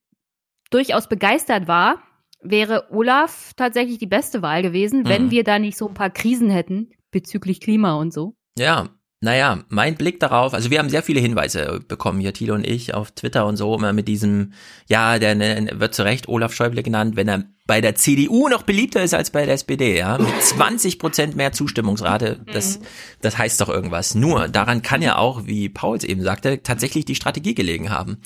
durchaus 0.72 1.08
begeistert 1.08 1.68
war, 1.68 2.02
wäre 2.42 2.88
Olaf 2.92 3.54
tatsächlich 3.56 4.00
die 4.00 4.08
beste 4.08 4.42
Wahl 4.42 4.64
gewesen, 4.64 5.08
wenn 5.08 5.26
Mhm. 5.26 5.32
wir 5.32 5.44
da 5.44 5.60
nicht 5.60 5.78
so 5.78 5.88
ein 5.88 5.94
paar 5.94 6.10
Krisen 6.10 6.50
hätten 6.50 6.92
bezüglich 7.12 7.62
Klima 7.62 7.94
und 7.96 8.12
so. 8.12 8.36
Ja, 8.58 8.90
Naja, 9.24 9.64
mein 9.70 9.96
Blick 9.96 10.20
darauf, 10.20 10.54
also 10.54 10.70
wir 10.70 10.80
haben 10.80 10.90
sehr 10.90 11.02
viele 11.02 11.22
Hinweise 11.22 11.80
bekommen, 11.88 12.20
hier 12.20 12.34
Thilo 12.34 12.56
und 12.56 12.68
ich, 12.68 12.94
auf 12.94 13.12
Twitter 13.12 13.46
und 13.46 13.56
so, 13.56 13.74
immer 13.74 13.94
mit 13.94 14.10
diesem, 14.10 14.52
ja, 14.90 15.18
der 15.18 15.34
ne, 15.34 15.70
wird 15.76 15.96
zu 15.96 16.04
Recht 16.04 16.28
Olaf 16.28 16.54
Schäuble 16.54 16.84
genannt, 16.84 17.16
wenn 17.16 17.30
er 17.30 17.46
bei 17.66 17.80
der 17.80 17.96
CDU 17.96 18.50
noch 18.50 18.64
beliebter 18.64 19.02
ist 19.02 19.14
als 19.14 19.30
bei 19.30 19.46
der 19.46 19.54
SPD, 19.54 19.98
ja, 19.98 20.18
mit 20.18 20.44
20 20.44 21.00
Prozent 21.00 21.38
mehr 21.38 21.54
Zustimmungsrate, 21.54 22.42
das, 22.52 22.82
das 23.22 23.38
heißt 23.38 23.62
doch 23.62 23.70
irgendwas. 23.70 24.14
Nur, 24.14 24.50
daran 24.50 24.82
kann 24.82 25.02
ja 25.02 25.18
auch, 25.18 25.48
wie 25.48 25.70
Pauls 25.70 26.04
eben 26.04 26.22
sagte, 26.22 26.62
tatsächlich 26.62 27.06
die 27.06 27.16
Strategie 27.16 27.56
gelegen 27.56 27.92
haben. 27.92 28.18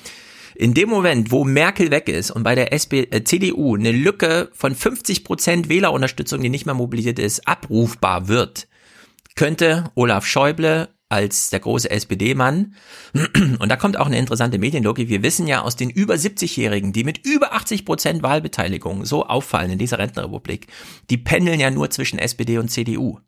In 0.55 0.73
dem 0.73 0.89
Moment, 0.89 1.29
wo 1.29 1.43
Merkel 1.43 1.91
weg 1.91 2.09
ist 2.09 2.31
und 2.31 2.41
bei 2.41 2.55
der 2.55 2.73
SP, 2.73 3.05
äh, 3.11 3.23
CDU 3.23 3.75
eine 3.75 3.91
Lücke 3.91 4.49
von 4.53 4.73
50 4.73 5.23
Prozent 5.23 5.69
Wählerunterstützung, 5.69 6.41
die 6.41 6.49
nicht 6.49 6.65
mehr 6.65 6.73
mobilisiert 6.73 7.19
ist, 7.19 7.47
abrufbar 7.47 8.27
wird, 8.27 8.67
könnte 9.37 9.85
Olaf 9.95 10.25
Schäuble 10.25 10.89
als 11.09 11.49
der 11.49 11.61
große 11.61 11.89
SPD-Mann, 11.89 12.75
und 13.59 13.69
da 13.69 13.77
kommt 13.77 13.95
auch 13.95 14.07
eine 14.07 14.17
interessante 14.17 14.57
Medienlogik, 14.57 15.07
wir 15.07 15.23
wissen 15.23 15.47
ja 15.47 15.61
aus 15.61 15.77
den 15.77 15.89
über 15.89 16.15
70-Jährigen, 16.15 16.91
die 16.91 17.05
mit 17.05 17.25
über 17.25 17.53
80 17.53 17.85
Prozent 17.85 18.23
Wahlbeteiligung 18.23 19.05
so 19.05 19.25
auffallen 19.25 19.71
in 19.71 19.77
dieser 19.77 19.99
Rentenrepublik, 19.99 20.67
die 21.09 21.17
pendeln 21.17 21.61
ja 21.61 21.71
nur 21.71 21.89
zwischen 21.91 22.19
SPD 22.19 22.57
und 22.57 22.69
CDU. 22.69 23.19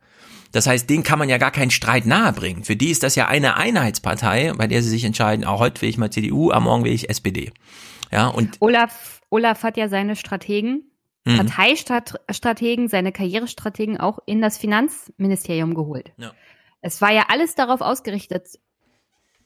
Das 0.52 0.68
heißt, 0.68 0.90
denen 0.90 1.04
kann 1.04 1.20
man 1.20 1.30
ja 1.30 1.38
gar 1.38 1.52
keinen 1.52 1.72
Streit 1.72 2.06
nahebringen. 2.06 2.64
Für 2.64 2.76
die 2.76 2.90
ist 2.90 3.04
das 3.04 3.16
ja 3.16 3.28
eine 3.28 3.56
Einheitspartei, 3.56 4.52
bei 4.58 4.68
der 4.68 4.82
sie 4.82 4.90
sich 4.90 5.06
entscheiden, 5.06 5.46
auch 5.46 5.60
heute 5.60 5.82
will 5.82 5.90
ich 5.90 5.98
mal 5.98 6.12
CDU, 6.12 6.52
am 6.52 6.64
Morgen 6.64 6.84
will 6.84 6.92
ich 6.92 7.10
SPD. 7.10 7.54
Ja, 8.12 8.28
und 8.28 8.58
Olaf, 8.60 9.22
Olaf 9.30 9.64
hat 9.64 9.78
ja 9.78 9.88
seine 9.88 10.16
Strategen, 10.16 10.89
Mhm. 11.30 11.38
Parteistrategen, 11.38 12.88
seine 12.88 13.12
Karrierestrategen 13.12 14.00
auch 14.00 14.20
in 14.26 14.42
das 14.42 14.58
Finanzministerium 14.58 15.74
geholt. 15.76 16.12
Ja. 16.18 16.32
Es 16.82 17.02
war 17.02 17.12
ja 17.12 17.26
alles 17.30 17.56
darauf 17.56 17.82
ausgerichtet, 17.82 18.48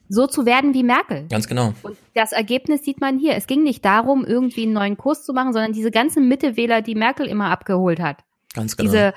so 0.10 0.28
zu 0.28 0.46
werden 0.46 0.74
wie 0.74 0.84
Merkel. 0.84 1.28
ganz 1.28 1.48
genau. 1.48 1.74
Und 1.82 1.98
das 2.14 2.32
Ergebnis 2.32 2.84
sieht 2.84 3.02
man 3.02 3.18
hier. 3.18 3.36
Es 3.36 3.48
ging 3.48 3.64
nicht 3.64 3.84
darum, 3.84 4.26
irgendwie 4.26 4.64
einen 4.64 4.74
neuen 4.74 4.98
Kurs 4.98 5.24
zu 5.26 5.34
machen, 5.34 5.54
sondern 5.54 5.74
diese 5.74 5.92
ganzen 5.92 6.28
Mittewähler, 6.28 6.82
die 6.82 6.96
Merkel 6.96 7.26
immer 7.26 7.50
abgeholt 7.50 8.00
hat. 8.00 8.24
Ganz 8.54 8.78
genau. 8.78 8.92
Diese 8.92 9.14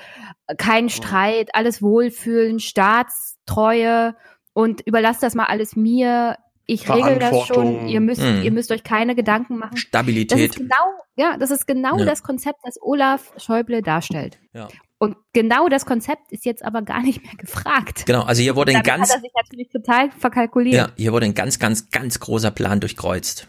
äh, 0.47 0.55
kein 0.55 0.89
Streit, 0.89 1.53
alles 1.53 1.81
Wohlfühlen, 1.81 2.59
Staatstreue 2.59 4.15
und 4.53 4.81
überlasst 4.81 5.21
das 5.21 5.35
mal 5.35 5.45
alles 5.45 5.75
mir. 5.75 6.37
Ich 6.67 6.89
regel 6.89 7.17
das 7.17 7.47
schon. 7.47 7.87
Ihr 7.87 8.01
müsst, 8.01 8.21
Mhm. 8.21 8.41
ihr 8.43 8.51
müsst 8.51 8.71
euch 8.71 8.83
keine 8.83 9.15
Gedanken 9.15 9.57
machen. 9.57 9.71
Das 9.73 9.79
Stabilität. 9.81 10.51
ist 10.51 10.57
genau, 10.57 10.75
ja, 11.15 11.37
das 11.37 11.49
ist 11.49 11.65
genau 11.65 11.97
Ja. 11.97 12.05
das 12.05 12.21
Konzept, 12.23 12.59
das 12.63 12.75
Olaf 12.81 13.31
Schäuble 13.37 13.81
darstellt. 13.81 14.37
Ja. 14.53 14.67
Und 14.99 15.15
genau 15.31 15.69
das 15.69 15.85
Konzept 15.85 16.31
ist 16.31 16.43
jetzt 16.45 16.65
aber 16.65 16.81
gar 16.81 17.01
nicht 17.01 17.23
mehr 17.23 17.33
gefragt. 17.37 18.05
Genau, 18.05 18.23
also 18.23 18.41
hier 18.41 18.55
wurde 18.55 18.71
ein 18.71 18.83
Damit 18.83 18.85
ganz, 18.87 19.09
hat 19.09 19.17
er 19.17 19.21
sich 19.21 19.31
natürlich 19.35 19.69
total 19.69 20.11
verkalkuliert. 20.11 20.75
ja, 20.75 20.89
hier 20.97 21.13
wurde 21.13 21.25
ein 21.25 21.33
ganz, 21.35 21.57
ganz, 21.57 21.89
ganz 21.89 22.19
großer 22.19 22.51
Plan 22.51 22.79
durchkreuzt. 22.79 23.47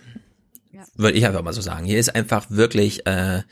Würde 0.94 1.18
ich 1.18 1.26
einfach 1.26 1.42
mal 1.42 1.52
so 1.52 1.60
sagen. 1.60 1.86
Hier 1.86 1.98
ist 1.98 2.14
einfach 2.14 2.46
wirklich 2.50 3.04
äh, 3.06 3.42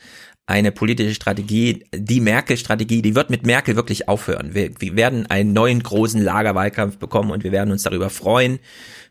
eine 0.47 0.71
politische 0.71 1.13
Strategie, 1.13 1.83
die 1.93 2.21
Merkel-Strategie, 2.21 3.01
die 3.01 3.15
wird 3.15 3.29
mit 3.29 3.45
Merkel 3.45 3.75
wirklich 3.75 4.07
aufhören. 4.07 4.55
Wir, 4.55 4.71
wir 4.79 4.95
werden 4.95 5.29
einen 5.29 5.51
neuen 5.51 5.83
großen 5.83 6.21
Lagerwahlkampf 6.21 6.97
bekommen 6.97 7.31
und 7.31 7.43
wir 7.43 7.51
werden 7.51 7.69
uns 7.71 7.83
darüber 7.83 8.09
freuen. 8.09 8.59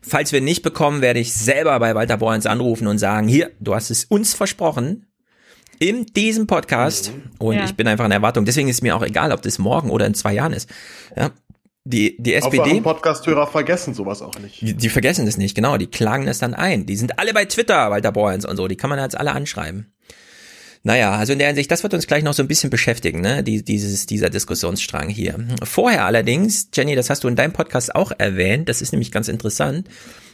Falls 0.01 0.31
wir 0.31 0.39
ihn 0.39 0.45
nicht 0.45 0.63
bekommen, 0.63 1.01
werde 1.01 1.19
ich 1.19 1.33
selber 1.33 1.79
bei 1.79 1.93
Walter 1.93 2.17
Borens 2.17 2.47
anrufen 2.47 2.87
und 2.87 2.97
sagen, 2.97 3.27
hier, 3.27 3.51
du 3.59 3.75
hast 3.75 3.91
es 3.91 4.05
uns 4.05 4.33
versprochen, 4.33 5.05
in 5.79 6.07
diesem 6.07 6.47
Podcast 6.47 7.11
und 7.37 7.53
Ja. 7.55 7.65
ich 7.65 7.75
bin 7.75 7.87
einfach 7.87 8.05
in 8.05 8.11
Erwartung. 8.11 8.45
Deswegen 8.45 8.67
ist 8.67 8.81
mir 8.81 8.95
auch 8.95 9.03
egal, 9.03 9.31
ob 9.31 9.43
das 9.43 9.59
morgen 9.59 9.91
oder 9.91 10.07
in 10.07 10.15
zwei 10.15 10.33
Jahren 10.33 10.53
ist. 10.53 10.67
Ja, 11.15 11.29
die, 11.85 12.17
die 12.19 12.33
SPD. 12.33 12.81
Podcast-Hörer 12.81 13.45
vergessen 13.45 13.93
sowas 13.93 14.23
auch 14.23 14.39
nicht. 14.39 14.59
Die, 14.61 14.73
die 14.73 14.89
vergessen 14.89 15.27
das 15.27 15.37
nicht, 15.37 15.53
genau. 15.53 15.77
Die 15.77 15.85
klagen 15.85 16.25
das 16.25 16.39
dann 16.39 16.55
ein. 16.55 16.87
Die 16.87 16.95
sind 16.95 17.19
alle 17.19 17.31
bei 17.31 17.45
Twitter, 17.45 17.91
Walter 17.91 18.11
Borens 18.11 18.43
und 18.43 18.57
so. 18.57 18.67
Die 18.67 18.75
kann 18.75 18.89
man 18.89 18.97
jetzt 18.97 19.15
alle 19.15 19.33
anschreiben. 19.33 19.93
Naja, 20.87 21.11
also 21.11 21.33
in 21.33 21.39
der 21.39 21.49
Hinsicht, 21.49 21.69
das 21.69 21.83
wird 21.83 21.93
uns 21.93 22.07
gleich 22.07 22.23
noch 22.23 22.33
so 22.33 22.41
ein 22.41 22.47
bisschen 22.47 22.69
beschäftigen, 22.69 23.19
ne? 23.19 23.43
Die, 23.43 23.61
dieses, 23.61 24.05
dieser 24.05 24.29
Diskussionsstrang 24.29 25.09
hier. 25.09 25.35
Vorher 25.61 26.05
allerdings, 26.05 26.69
Jenny, 26.73 26.95
das 26.95 27.09
hast 27.09 27.25
du 27.25 27.27
in 27.27 27.35
deinem 27.35 27.51
Podcast 27.51 27.93
auch 27.93 28.13
erwähnt, 28.17 28.69
das 28.69 28.81
ist 28.81 28.93
nämlich 28.93 29.11
ganz 29.11 29.27
interessant. 29.27 29.89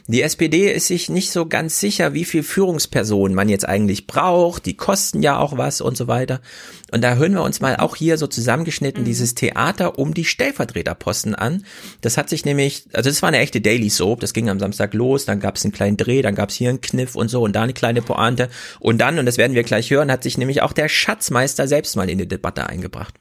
Die 0.06 0.20
SPD 0.20 0.70
ist 0.70 0.88
sich 0.88 1.08
nicht 1.08 1.30
so 1.30 1.46
ganz 1.46 1.80
sicher, 1.80 2.12
wie 2.12 2.26
viel 2.26 2.42
Führungspersonen 2.42 3.34
man 3.34 3.48
jetzt 3.48 3.66
eigentlich 3.66 4.06
braucht. 4.06 4.66
Die 4.66 4.76
kosten 4.76 5.22
ja 5.22 5.38
auch 5.38 5.56
was 5.56 5.80
und 5.80 5.96
so 5.96 6.08
weiter. 6.08 6.42
Und 6.92 7.02
da 7.02 7.14
hören 7.14 7.32
wir 7.32 7.42
uns 7.42 7.62
mal 7.62 7.76
auch 7.76 7.96
hier 7.96 8.18
so 8.18 8.26
zusammengeschnitten 8.26 9.06
dieses 9.06 9.34
Theater 9.34 9.98
um 9.98 10.12
die 10.12 10.26
Stellvertreterposten 10.26 11.34
an. 11.34 11.64
Das 12.02 12.18
hat 12.18 12.28
sich 12.28 12.44
nämlich, 12.44 12.84
also 12.92 13.08
das 13.08 13.22
war 13.22 13.28
eine 13.28 13.38
echte 13.38 13.62
Daily 13.62 13.88
Soap. 13.88 14.20
Das 14.20 14.34
ging 14.34 14.50
am 14.50 14.60
Samstag 14.60 14.92
los. 14.92 15.24
Dann 15.24 15.40
gab 15.40 15.56
es 15.56 15.64
einen 15.64 15.72
kleinen 15.72 15.96
Dreh, 15.96 16.20
dann 16.20 16.34
gab 16.34 16.50
es 16.50 16.56
hier 16.56 16.68
einen 16.68 16.82
Kniff 16.82 17.16
und 17.16 17.28
so 17.28 17.42
und 17.42 17.56
da 17.56 17.62
eine 17.62 17.72
kleine 17.72 18.02
Pointe. 18.02 18.50
Und 18.80 18.98
dann, 18.98 19.18
und 19.18 19.24
das 19.24 19.38
werden 19.38 19.54
wir 19.54 19.62
gleich 19.62 19.90
hören, 19.90 20.12
hat 20.12 20.22
sich 20.22 20.36
nämlich 20.36 20.60
auch 20.60 20.74
der 20.74 20.90
Schatzmeister 20.90 21.66
selbst 21.66 21.96
mal 21.96 22.10
in 22.10 22.18
die 22.18 22.28
Debatte 22.28 22.66
eingebracht. 22.66 23.14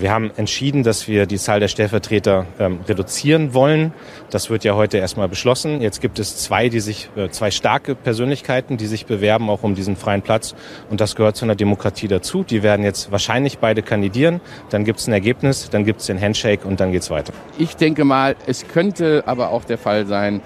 Wir 0.00 0.12
haben 0.12 0.30
entschieden, 0.36 0.84
dass 0.84 1.08
wir 1.08 1.26
die 1.26 1.38
Zahl 1.38 1.58
der 1.58 1.66
Stellvertreter 1.66 2.46
ähm, 2.60 2.78
reduzieren 2.86 3.52
wollen. 3.52 3.92
Das 4.30 4.48
wird 4.48 4.62
ja 4.62 4.76
heute 4.76 4.98
erstmal 4.98 5.28
beschlossen. 5.28 5.80
Jetzt 5.80 6.00
gibt 6.00 6.20
es 6.20 6.36
zwei, 6.36 6.68
die 6.68 6.78
sich, 6.78 7.10
äh, 7.16 7.30
zwei 7.30 7.50
starke 7.50 7.96
Persönlichkeiten, 7.96 8.76
die 8.76 8.86
sich 8.86 9.06
bewerben, 9.06 9.50
auch 9.50 9.64
um 9.64 9.74
diesen 9.74 9.96
freien 9.96 10.22
Platz. 10.22 10.54
Und 10.88 11.00
das 11.00 11.16
gehört 11.16 11.34
zu 11.34 11.46
einer 11.46 11.56
Demokratie 11.56 12.06
dazu. 12.06 12.44
Die 12.44 12.62
werden 12.62 12.84
jetzt 12.84 13.10
wahrscheinlich 13.10 13.58
beide 13.58 13.82
kandidieren. 13.82 14.40
Dann 14.70 14.84
gibt 14.84 15.00
es 15.00 15.08
ein 15.08 15.12
Ergebnis, 15.12 15.68
dann 15.68 15.84
gibt 15.84 15.98
es 15.98 16.06
den 16.06 16.20
Handshake 16.20 16.64
und 16.64 16.78
dann 16.78 16.92
geht's 16.92 17.10
weiter. 17.10 17.32
Ich 17.58 17.74
denke 17.74 18.04
mal, 18.04 18.36
es 18.46 18.68
könnte 18.68 19.24
aber 19.26 19.50
auch 19.50 19.64
der 19.64 19.78
Fall 19.78 20.06
sein, 20.06 20.42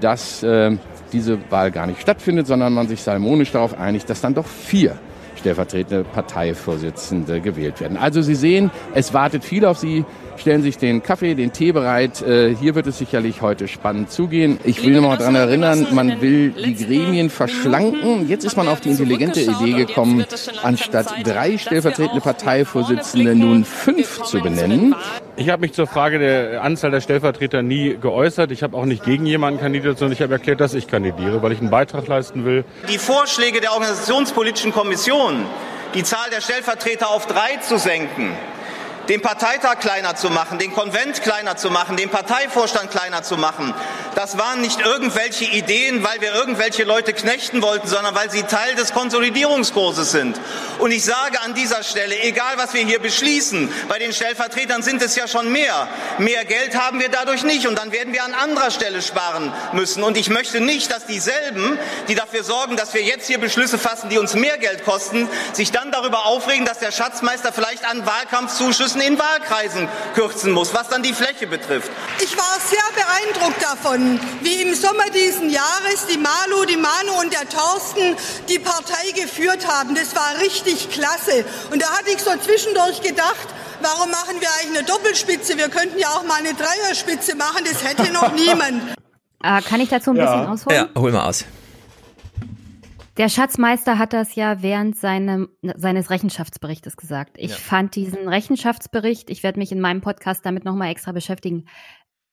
dass 0.00 0.42
äh, 0.42 0.76
diese 1.12 1.38
Wahl 1.52 1.70
gar 1.70 1.86
nicht 1.86 2.00
stattfindet, 2.00 2.48
sondern 2.48 2.72
man 2.72 2.88
sich 2.88 3.00
salmonisch 3.00 3.52
darauf 3.52 3.78
einigt, 3.78 4.10
dass 4.10 4.20
dann 4.22 4.34
doch 4.34 4.46
vier 4.48 4.98
stellvertretende 5.38 6.04
Parteivorsitzende 6.04 7.40
gewählt 7.40 7.80
werden. 7.80 7.96
Also 7.96 8.22
Sie 8.22 8.34
sehen, 8.34 8.70
es 8.94 9.14
wartet 9.14 9.44
viel 9.44 9.64
auf 9.64 9.78
Sie. 9.78 10.04
Stellen 10.38 10.62
Sie 10.62 10.68
sich 10.68 10.78
den 10.78 11.02
Kaffee, 11.02 11.34
den 11.34 11.52
Tee 11.52 11.72
bereit. 11.72 12.22
Äh, 12.22 12.54
Hier 12.54 12.74
wird 12.74 12.86
es 12.86 12.98
sicherlich 12.98 13.42
heute 13.42 13.66
spannend 13.66 14.10
zugehen. 14.10 14.60
Ich 14.64 14.82
will 14.84 14.92
noch 15.00 15.08
mal 15.08 15.16
daran 15.18 15.34
erinnern, 15.34 15.88
man 15.90 16.20
will 16.20 16.50
die 16.50 16.74
Gremien 16.76 17.28
verschlanken. 17.28 18.28
Jetzt 18.28 18.44
ist 18.44 18.56
man 18.56 18.68
auf 18.68 18.80
die 18.80 18.90
intelligente 18.90 19.40
Idee 19.40 19.72
gekommen, 19.72 20.24
anstatt 20.62 21.08
drei 21.24 21.58
stellvertretende 21.58 22.20
Parteivorsitzende 22.20 23.34
nun 23.34 23.64
fünf 23.64 24.22
zu 24.22 24.40
benennen. 24.40 24.94
Ich 25.36 25.50
habe 25.50 25.60
mich 25.62 25.72
zur 25.72 25.86
Frage 25.86 26.18
der 26.18 26.62
Anzahl 26.62 26.90
der 26.90 27.00
Stellvertreter 27.00 27.62
nie 27.62 27.96
geäußert. 28.00 28.50
Ich 28.52 28.62
habe 28.62 28.76
auch 28.76 28.84
nicht 28.84 29.04
gegen 29.04 29.26
jemanden 29.26 29.60
kandidiert, 29.60 29.98
sondern 29.98 30.12
ich 30.14 30.22
habe 30.22 30.32
erklärt, 30.34 30.60
dass 30.60 30.74
ich 30.74 30.86
kandidiere, 30.86 31.42
weil 31.42 31.52
ich 31.52 31.60
einen 31.60 31.70
Beitrag 31.70 32.06
leisten 32.06 32.44
will. 32.44 32.64
Die 32.88 32.98
Vorschläge 32.98 33.60
der 33.60 33.72
Organisationspolitischen 33.72 34.72
Kommission, 34.72 35.44
die 35.94 36.02
Zahl 36.04 36.30
der 36.32 36.40
Stellvertreter 36.40 37.10
auf 37.10 37.26
drei 37.26 37.56
zu 37.60 37.78
senken, 37.78 38.30
den 39.08 39.22
Parteitag 39.22 39.80
kleiner 39.80 40.16
zu 40.16 40.30
machen, 40.30 40.58
den 40.58 40.72
Konvent 40.72 41.22
kleiner 41.22 41.56
zu 41.56 41.70
machen, 41.70 41.96
den 41.96 42.10
Parteivorstand 42.10 42.90
kleiner 42.90 43.22
zu 43.22 43.36
machen, 43.36 43.74
das 44.14 44.36
waren 44.36 44.60
nicht 44.60 44.80
irgendwelche 44.80 45.44
Ideen, 45.44 46.02
weil 46.02 46.20
wir 46.20 46.34
irgendwelche 46.34 46.84
Leute 46.84 47.12
knechten 47.12 47.62
wollten, 47.62 47.86
sondern 47.86 48.14
weil 48.14 48.30
sie 48.30 48.42
Teil 48.42 48.74
des 48.74 48.92
Konsolidierungskurses 48.92 50.10
sind. 50.10 50.38
Und 50.78 50.90
ich 50.90 51.04
sage 51.04 51.40
an 51.42 51.54
dieser 51.54 51.82
Stelle, 51.84 52.20
egal 52.22 52.54
was 52.56 52.74
wir 52.74 52.84
hier 52.84 52.98
beschließen, 52.98 53.72
bei 53.88 53.98
den 53.98 54.12
Stellvertretern 54.12 54.82
sind 54.82 55.02
es 55.02 55.14
ja 55.16 55.28
schon 55.28 55.52
mehr. 55.52 55.88
Mehr 56.18 56.44
Geld 56.44 56.74
haben 56.76 57.00
wir 57.00 57.08
dadurch 57.08 57.44
nicht 57.44 57.66
und 57.66 57.78
dann 57.78 57.92
werden 57.92 58.12
wir 58.12 58.24
an 58.24 58.34
anderer 58.34 58.70
Stelle 58.70 59.02
sparen 59.02 59.52
müssen. 59.72 60.02
Und 60.02 60.16
ich 60.16 60.30
möchte 60.30 60.60
nicht, 60.60 60.92
dass 60.92 61.06
dieselben, 61.06 61.78
die 62.08 62.14
dafür 62.14 62.42
sorgen, 62.42 62.76
dass 62.76 62.94
wir 62.94 63.02
jetzt 63.02 63.26
hier 63.26 63.38
Beschlüsse 63.38 63.78
fassen, 63.78 64.08
die 64.10 64.18
uns 64.18 64.34
mehr 64.34 64.58
Geld 64.58 64.84
kosten, 64.84 65.28
sich 65.52 65.70
dann 65.70 65.92
darüber 65.92 66.26
aufregen, 66.26 66.66
dass 66.66 66.80
der 66.80 66.92
Schatzmeister 66.92 67.52
vielleicht 67.52 67.84
an 67.84 68.04
Wahlkampfzuschüssen 68.04 68.97
in 69.00 69.18
Wahlkreisen 69.18 69.88
kürzen 70.14 70.52
muss, 70.52 70.74
was 70.74 70.88
dann 70.88 71.02
die 71.02 71.12
Fläche 71.12 71.46
betrifft. 71.46 71.90
Ich 72.20 72.36
war 72.36 72.58
sehr 72.60 72.78
beeindruckt 72.94 73.62
davon, 73.62 74.20
wie 74.42 74.62
im 74.62 74.74
Sommer 74.74 75.10
diesen 75.14 75.50
Jahres 75.50 76.06
die 76.10 76.18
Malu, 76.18 76.64
die 76.64 76.76
Manu 76.76 77.20
und 77.20 77.32
der 77.32 77.48
Thorsten 77.48 78.16
die 78.48 78.58
Partei 78.58 79.10
geführt 79.14 79.66
haben. 79.66 79.94
Das 79.94 80.14
war 80.14 80.40
richtig 80.40 80.90
klasse. 80.90 81.44
Und 81.70 81.82
da 81.82 81.90
hatte 81.90 82.10
ich 82.10 82.20
so 82.20 82.30
zwischendurch 82.36 83.00
gedacht, 83.02 83.48
warum 83.80 84.10
machen 84.10 84.40
wir 84.40 84.48
eigentlich 84.60 84.78
eine 84.78 84.86
Doppelspitze? 84.86 85.56
Wir 85.56 85.68
könnten 85.68 85.98
ja 85.98 86.08
auch 86.08 86.24
mal 86.24 86.38
eine 86.38 86.54
Dreierspitze 86.54 87.36
machen, 87.36 87.64
das 87.64 87.84
hätte 87.84 88.12
noch 88.12 88.32
niemand. 88.34 88.82
Äh, 89.42 89.62
kann 89.62 89.80
ich 89.80 89.88
dazu 89.88 90.10
ein 90.10 90.16
bisschen 90.16 90.46
ausholen? 90.46 90.88
Ja, 90.94 91.00
hol 91.00 91.12
mal 91.12 91.28
aus. 91.28 91.44
Der 93.18 93.28
Schatzmeister 93.28 93.98
hat 93.98 94.12
das 94.12 94.36
ja 94.36 94.62
während 94.62 94.96
seinem, 94.96 95.48
seines 95.76 96.08
Rechenschaftsberichtes 96.10 96.96
gesagt. 96.96 97.32
Ich 97.36 97.50
Ja. 97.50 97.56
fand 97.56 97.96
diesen 97.96 98.28
Rechenschaftsbericht, 98.28 99.28
ich 99.30 99.42
werde 99.42 99.58
mich 99.58 99.72
in 99.72 99.80
meinem 99.80 100.00
Podcast 100.00 100.46
damit 100.46 100.64
nochmal 100.64 100.90
extra 100.90 101.10
beschäftigen, 101.12 101.64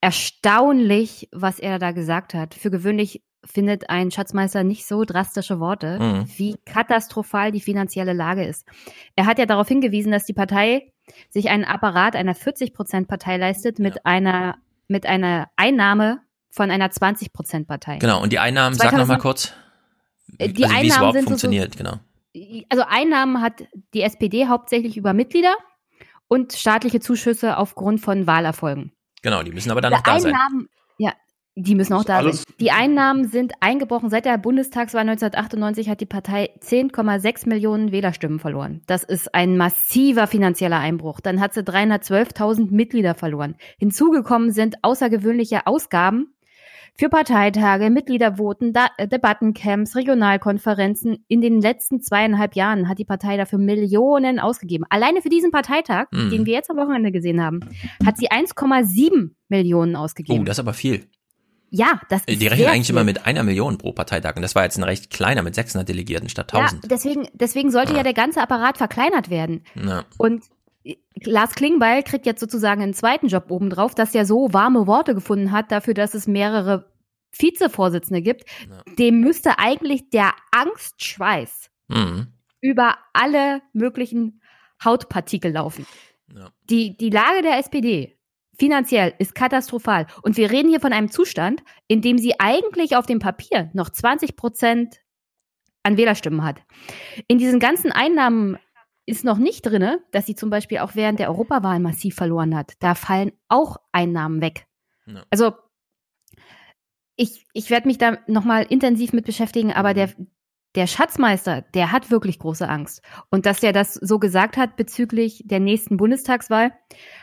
erstaunlich, 0.02 1.28
was 1.32 1.57
er 1.60 1.80
da 1.80 1.91
gesagt 1.91 2.34
hat. 2.36 2.53
Für 2.53 2.70
gewöhnlich 2.70 3.24
findet 3.44 3.90
ein 3.90 4.12
Schatzmeister 4.12 4.64
nicht 4.64 4.86
so 4.88 5.03
drastische 5.06 5.60
Worte, 5.60 5.99
Mhm. 5.99 6.26
wie 6.38 6.56
katastrophal 6.66 7.52
die 7.52 7.62
finanzielle 7.62 8.14
Lage 8.14 8.44
ist. 8.44 8.68
Er 9.16 9.26
hat 9.26 9.40
ja 9.40 9.45
darauf 9.45 9.68
hingewiesen, 9.68 10.12
dass 10.12 10.26
die 10.26 10.34
Partei 10.34 10.91
sich 11.30 11.49
einen 11.49 11.64
Apparat 11.66 12.16
einer 12.16 12.34
40-Prozent-Partei 12.36 13.38
leistet 13.38 13.80
mit 13.80 14.06
einer 14.06 14.57
mit 14.88 15.07
einer 15.07 15.48
Einnahme 15.56 16.20
von 16.52 16.70
einer 16.70 16.91
20-Prozent-Partei. 16.91 17.98
Genau, 17.98 18.22
und 18.22 18.32
die 18.32 18.38
Einnahmen, 18.38 18.76
sag 18.76 18.90
2000 18.91 18.99
noch 19.10 19.16
mal 19.16 19.20
kurz, 19.22 19.52
Die 20.27 20.43
also 20.43 20.56
wie 20.57 20.64
es 20.64 20.69
Einnahmen 20.72 20.88
überhaupt 20.97 21.14
sind 21.14 21.23
so- 21.23 21.30
funktioniert, 21.30 21.77
genau. 21.77 21.93
also 22.69 22.84
Einnahmen 22.88 23.41
hat 23.41 23.64
die 23.93 24.02
SPD 24.02 24.47
hauptsächlich 24.47 24.97
über 24.97 25.14
Mitglieder 25.14 25.56
und 26.27 26.53
staatliche 26.53 26.99
Zuschüsse 26.99 27.57
aufgrund 27.57 28.02
von 28.02 28.27
Wahlerfolgen. 28.27 28.91
Genau, 29.22 29.43
die 29.43 29.52
müssen 29.52 29.72
aber 29.72 29.81
dann 29.81 29.91
Die 29.91 29.97
noch 29.97 30.03
da 30.03 30.19
sein. 30.19 30.34
Einnahmen, 30.34 30.68
ja, 30.97 31.14
die 31.56 31.73
müssen 31.76 31.93
auch 31.93 32.03
da 32.03 32.18
alles- 32.18 32.43
sein. 32.43 32.53
Die 32.60 32.72
Einnahmen 32.72 33.27
sind 33.27 33.53
eingebrochen. 33.61 34.10
Seit 34.10 34.26
der 34.26 34.38
Bundestagswahl 34.38 35.02
1998 35.06 35.88
hat 35.89 36.02
die 36.02 36.06
Partei 36.06 36.49
10,6 36.60 37.47
Millionen 37.47 37.91
Wählerstimmen 37.91 38.39
verloren. 38.39 38.81
Das 38.88 39.03
ist 39.03 39.34
ein 39.34 39.56
massiver 39.57 40.27
finanzieller 40.27 40.80
Einbruch. 40.80 41.22
Dann 41.22 41.39
hat 41.39 41.53
sie 41.53 41.64
312.000 41.64 42.72
Mitglieder 42.72 43.15
verloren. 43.15 43.56
Hinzugekommen 43.80 44.52
sind 44.52 44.84
außergewöhnliche 44.84 45.65
Ausgaben 45.68 46.35
für 46.97 47.09
Parteitage, 47.09 47.89
Mitgliedervoten, 47.89 48.72
da 48.72 48.88
äh, 48.97 49.07
Debattencamps, 49.07 49.95
Regionalkonferenzen. 49.95 51.26
In 51.27 51.41
den 51.41 51.61
letzten 51.61 52.01
zweieinhalb 52.01 52.55
Jahren 52.55 52.88
hat 52.88 52.99
die 52.99 53.05
Partei 53.05 53.38
dafür 53.38 53.59
Millionen 53.59 54.39
ausgegeben. 54.39 54.85
Alleine 54.89 55.22
für 55.22 55.30
diesen 55.30 55.51
Parteitag, 55.51 56.05
Mhm. 56.11 56.30
den 56.30 56.45
wir 56.45 56.53
jetzt 56.53 56.69
am 56.69 56.77
Wochenende 56.77 57.11
gesehen 57.11 57.41
haben, 57.41 57.59
hat 58.05 58.17
sie 58.17 58.31
1,7 58.31 59.35
Millionen 59.49 59.95
ausgegeben. 59.95 60.39
Oh, 60.41 60.43
das 60.43 60.55
ist 60.55 60.59
aber 60.59 60.73
viel. 60.73 61.05
Ja, 61.69 61.99
das 62.09 62.22
ist 62.26 62.41
Die 62.41 62.47
rechnen 62.47 62.67
eigentlich 62.67 62.88
viel. 62.88 62.95
immer 62.95 63.03
mit 63.03 63.26
einer 63.26 63.43
Million 63.43 63.77
pro 63.77 63.91
Parteitag 63.91 64.35
und 64.38 64.41
das 64.43 64.55
war 64.55 64.63
jetzt 64.63 64.77
ein 64.77 64.84
recht 64.84 65.09
kleiner 65.09 65.41
mit 65.43 65.55
600 65.55 65.89
Delegierten 65.89 66.30
statt 66.30 66.53
1000. 66.53 66.84
Ja, 66.84 66.89
deswegen, 66.89 67.27
deswegen 67.34 67.72
sollte 67.72 67.93
ja. 67.95 68.03
der 68.03 68.13
ganze 68.13 68.41
Apparat 68.41 68.77
verkleinert 68.77 69.30
werden. 69.30 69.63
Ja. 69.76 70.05
Und 70.17 70.43
Lars 71.24 71.56
Klingbeil 71.56 72.03
kriegt 72.03 72.26
jetzt 72.26 72.40
sozusagen 72.40 72.82
einen 72.82 72.94
zweiten 72.94 73.28
Job 73.28 73.49
obendrauf, 73.49 73.95
das 73.95 74.14
ja 74.14 74.26
so 74.26 74.53
warme 74.53 74.86
Worte 74.88 75.16
gefunden 75.16 75.52
hat 75.52 75.72
dafür, 75.72 75.94
dass 75.94 76.14
es 76.14 76.28
mehrere 76.28 76.91
Vizevorsitzende 77.38 78.22
gibt. 78.22 78.45
Dem 78.98 79.20
müsste 79.20 79.60
eigentlich 79.60 80.10
der 80.10 80.34
Angstschweiß 80.52 81.70
Mhm. 81.88 82.28
über 82.62 82.95
alle 83.14 83.62
möglichen 83.74 84.41
Hautpartikel 84.84 85.52
laufen. 85.52 85.86
Die, 86.70 86.98
die 86.98 87.10
Lage 87.12 87.41
der 87.44 87.60
SPD 87.60 88.18
finanziell 88.57 89.14
ist 89.20 89.36
katastrophal. 89.36 90.07
Und 90.24 90.38
wir 90.38 90.49
reden 90.49 90.70
hier 90.70 90.80
von 90.80 90.94
einem 90.94 91.12
Zustand, 91.12 91.62
in 91.88 92.02
dem 92.02 92.18
sie 92.18 92.40
eigentlich 92.40 92.95
auf 92.95 93.06
dem 93.06 93.20
Papier 93.20 93.70
noch 93.74 93.90
20 93.90 94.36
Prozent 94.36 95.02
an 95.84 95.98
Wählerstimmen 95.98 96.44
hat. 96.44 96.62
In 97.28 97.38
diesen 97.38 97.60
ganzen 97.60 97.91
Einnahmen 97.91 98.57
ist 99.06 99.23
noch 99.23 99.38
nicht 99.38 99.61
drinne, 99.65 99.99
dass 100.11 100.26
sie 100.26 100.36
zum 100.36 100.49
Beispiel 100.49 100.80
auch 100.80 100.95
während 100.95 101.19
der 101.19 101.30
Europawahl 101.30 101.80
massiv 101.80 102.15
verloren 102.15 102.56
hat. 102.56 102.73
Da 102.80 102.95
fallen 102.95 103.32
auch 103.48 103.77
Einnahmen 103.91 104.41
weg. 104.41 104.68
Also 105.30 105.53
ich, 107.15 107.45
ich 107.53 107.69
werde 107.69 107.88
mich 107.88 107.98
da 107.98 108.18
nochmal 108.27 108.65
intensiv 108.68 109.14
mit 109.14 109.26
beschäftigen, 109.26 109.72
aber 109.72 109.94
der, 109.94 110.10
der 110.76 110.88
Schatzmeister, 110.88 111.61
der 111.73 111.91
hat 111.91 112.11
wirklich 112.11 112.40
große 112.40 112.68
Angst. 112.68 113.02
Und 113.30 113.45
dass 113.45 113.64
er 113.64 113.72
das 113.73 113.94
so 113.94 114.19
gesagt 114.19 114.57
hat 114.57 114.76
bezüglich 114.76 115.44
der 115.45 115.60
nächsten 115.60 115.98
Bundestagswahl. 115.98 116.73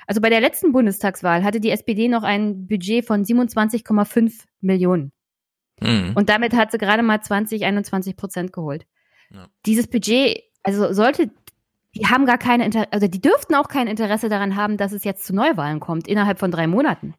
Also 0.07 0.21
bei 0.21 0.31
der 0.31 0.41
letzten 0.41 0.73
Bundestagswahl 0.73 1.43
hatte 1.45 1.61
die 1.61 1.71
SPD 1.71 2.09
noch 2.09 2.23
ein 2.23 2.67
Budget 2.67 3.05
von 3.05 3.25
27,5 3.25 4.45
Millionen. 4.61 5.13
Mhm. 5.81 6.13
Und 6.15 6.29
damit 6.29 6.55
hat 6.55 6.71
sie 6.71 6.79
gerade 6.79 7.03
mal 7.03 7.21
20, 7.21 7.65
21 7.65 8.17
Prozent 8.17 8.53
geholt. 8.53 8.87
Dieses 9.65 9.89
Budget, 9.89 10.43
also 10.63 10.93
sollte, 10.93 11.31
die 11.95 12.07
haben 12.07 12.27
gar 12.27 12.39
keine 12.39 12.65
Interesse, 12.65 12.93
also 12.93 13.07
die 13.07 13.21
dürften 13.21 13.55
auch 13.55 13.69
kein 13.69 13.87
Interesse 13.87 14.29
daran 14.29 14.57
haben, 14.57 14.77
dass 14.77 14.93
es 14.93 15.05
jetzt 15.05 15.25
zu 15.25 15.35
Neuwahlen 15.35 15.81
kommt, 15.81 16.09
innerhalb 16.09 16.39
von 16.39 16.51
drei 16.51 16.67
Monaten. 16.67 17.15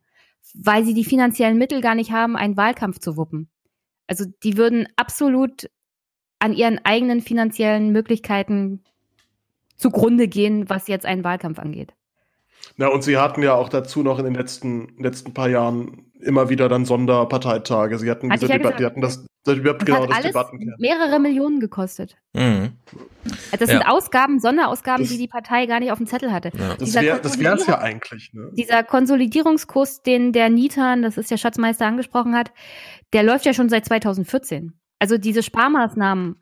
Weil 0.56 0.84
sie 0.84 0.94
die 0.94 1.06
finanziellen 1.06 1.58
Mittel 1.58 1.82
gar 1.82 1.96
nicht 1.96 2.12
haben, 2.12 2.36
einen 2.36 2.58
Wahlkampf 2.58 3.00
zu 3.00 3.16
wuppen. 3.18 3.50
Also 4.08 4.26
die 4.44 4.58
würden 4.58 4.88
absolut 4.96 5.70
an 6.40 6.54
ihren 6.54 6.84
eigenen 6.84 7.22
finanziellen 7.22 7.92
Möglichkeiten 7.92 8.84
zugrunde 9.78 10.28
gehen, 10.28 10.70
was 10.70 10.88
jetzt 10.88 11.06
einen 11.06 11.24
Wahlkampf 11.24 11.60
angeht. 11.60 11.94
Na, 12.78 12.88
und 12.88 13.04
sie 13.04 13.18
hatten 13.18 13.44
ja 13.44 13.54
auch 13.54 13.70
dazu 13.70 14.04
noch 14.04 14.20
in 14.20 14.26
den 14.26 14.36
letzten, 14.36 14.96
letzten 14.98 15.34
paar 15.34 15.50
Jahren 15.50 16.12
immer 16.22 16.50
wieder 16.50 16.70
dann 16.70 16.86
Sonderparteitage. 16.86 17.98
Sie 18.00 18.10
hatten 18.10 18.30
Hatte 18.32 18.42
diese 18.42 18.52
ja 18.54 18.58
Debatte, 18.58 18.78
die 18.78 18.86
hatten 18.86 19.02
das, 19.02 19.26
das, 19.44 19.58
Das 19.62 19.78
genau, 19.80 20.04
hat 20.04 20.10
das 20.10 20.18
alles 20.18 20.28
Debattencamp. 20.32 20.80
mehrere 20.80 21.20
Millionen 21.20 21.60
gekostet. 21.60 22.16
Mhm. 22.34 22.72
Das 23.52 23.70
sind 23.70 23.82
Ja. 23.82 23.90
Ausgaben, 23.90 24.40
Sonderausgaben, 24.40 25.06
die 25.06 25.18
die 25.18 25.28
Partei 25.28 25.66
gar 25.66 25.80
nicht 25.82 25.92
auf 25.92 25.98
dem 25.98 26.08
Zettel 26.08 26.32
hatte. 26.32 26.52
Das 26.52 26.78
Dieser 26.78 27.02
wäre 27.02 27.20
das 27.20 27.38
wär's 27.40 27.68
ja 27.68 27.80
eigentlich, 27.80 28.32
ne? 28.34 28.50
Dieser 28.54 28.84
Konsolidierungskurs, 28.84 30.02
den 30.02 30.32
der 30.32 30.50
Nitan, 30.50 31.02
das 31.02 31.18
ist 31.18 31.30
der 31.30 31.38
Schatzmeister, 31.38 31.86
angesprochen 31.86 32.36
hat, 32.36 32.52
der 33.12 33.24
läuft 33.24 33.46
ja 33.46 33.54
schon 33.54 33.68
seit 33.70 33.86
2014. 33.86 34.74
Also 35.00 35.18
diese 35.18 35.44
Sparmaßnahmen, 35.44 36.38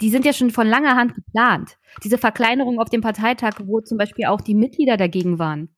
die 0.00 0.10
sind 0.10 0.24
ja 0.24 0.32
schon 0.32 0.50
von 0.50 0.66
langer 0.66 0.96
Hand 0.96 1.14
geplant. 1.14 1.78
Diese 2.02 2.18
Verkleinerung 2.18 2.80
auf 2.80 2.88
dem 2.88 3.00
Parteitag, 3.00 3.54
wo 3.64 3.80
zum 3.80 3.98
Beispiel 3.98 4.26
auch 4.26 4.40
die 4.40 4.54
Mitglieder 4.54 4.96
dagegen 4.96 5.38
waren. 5.38 5.74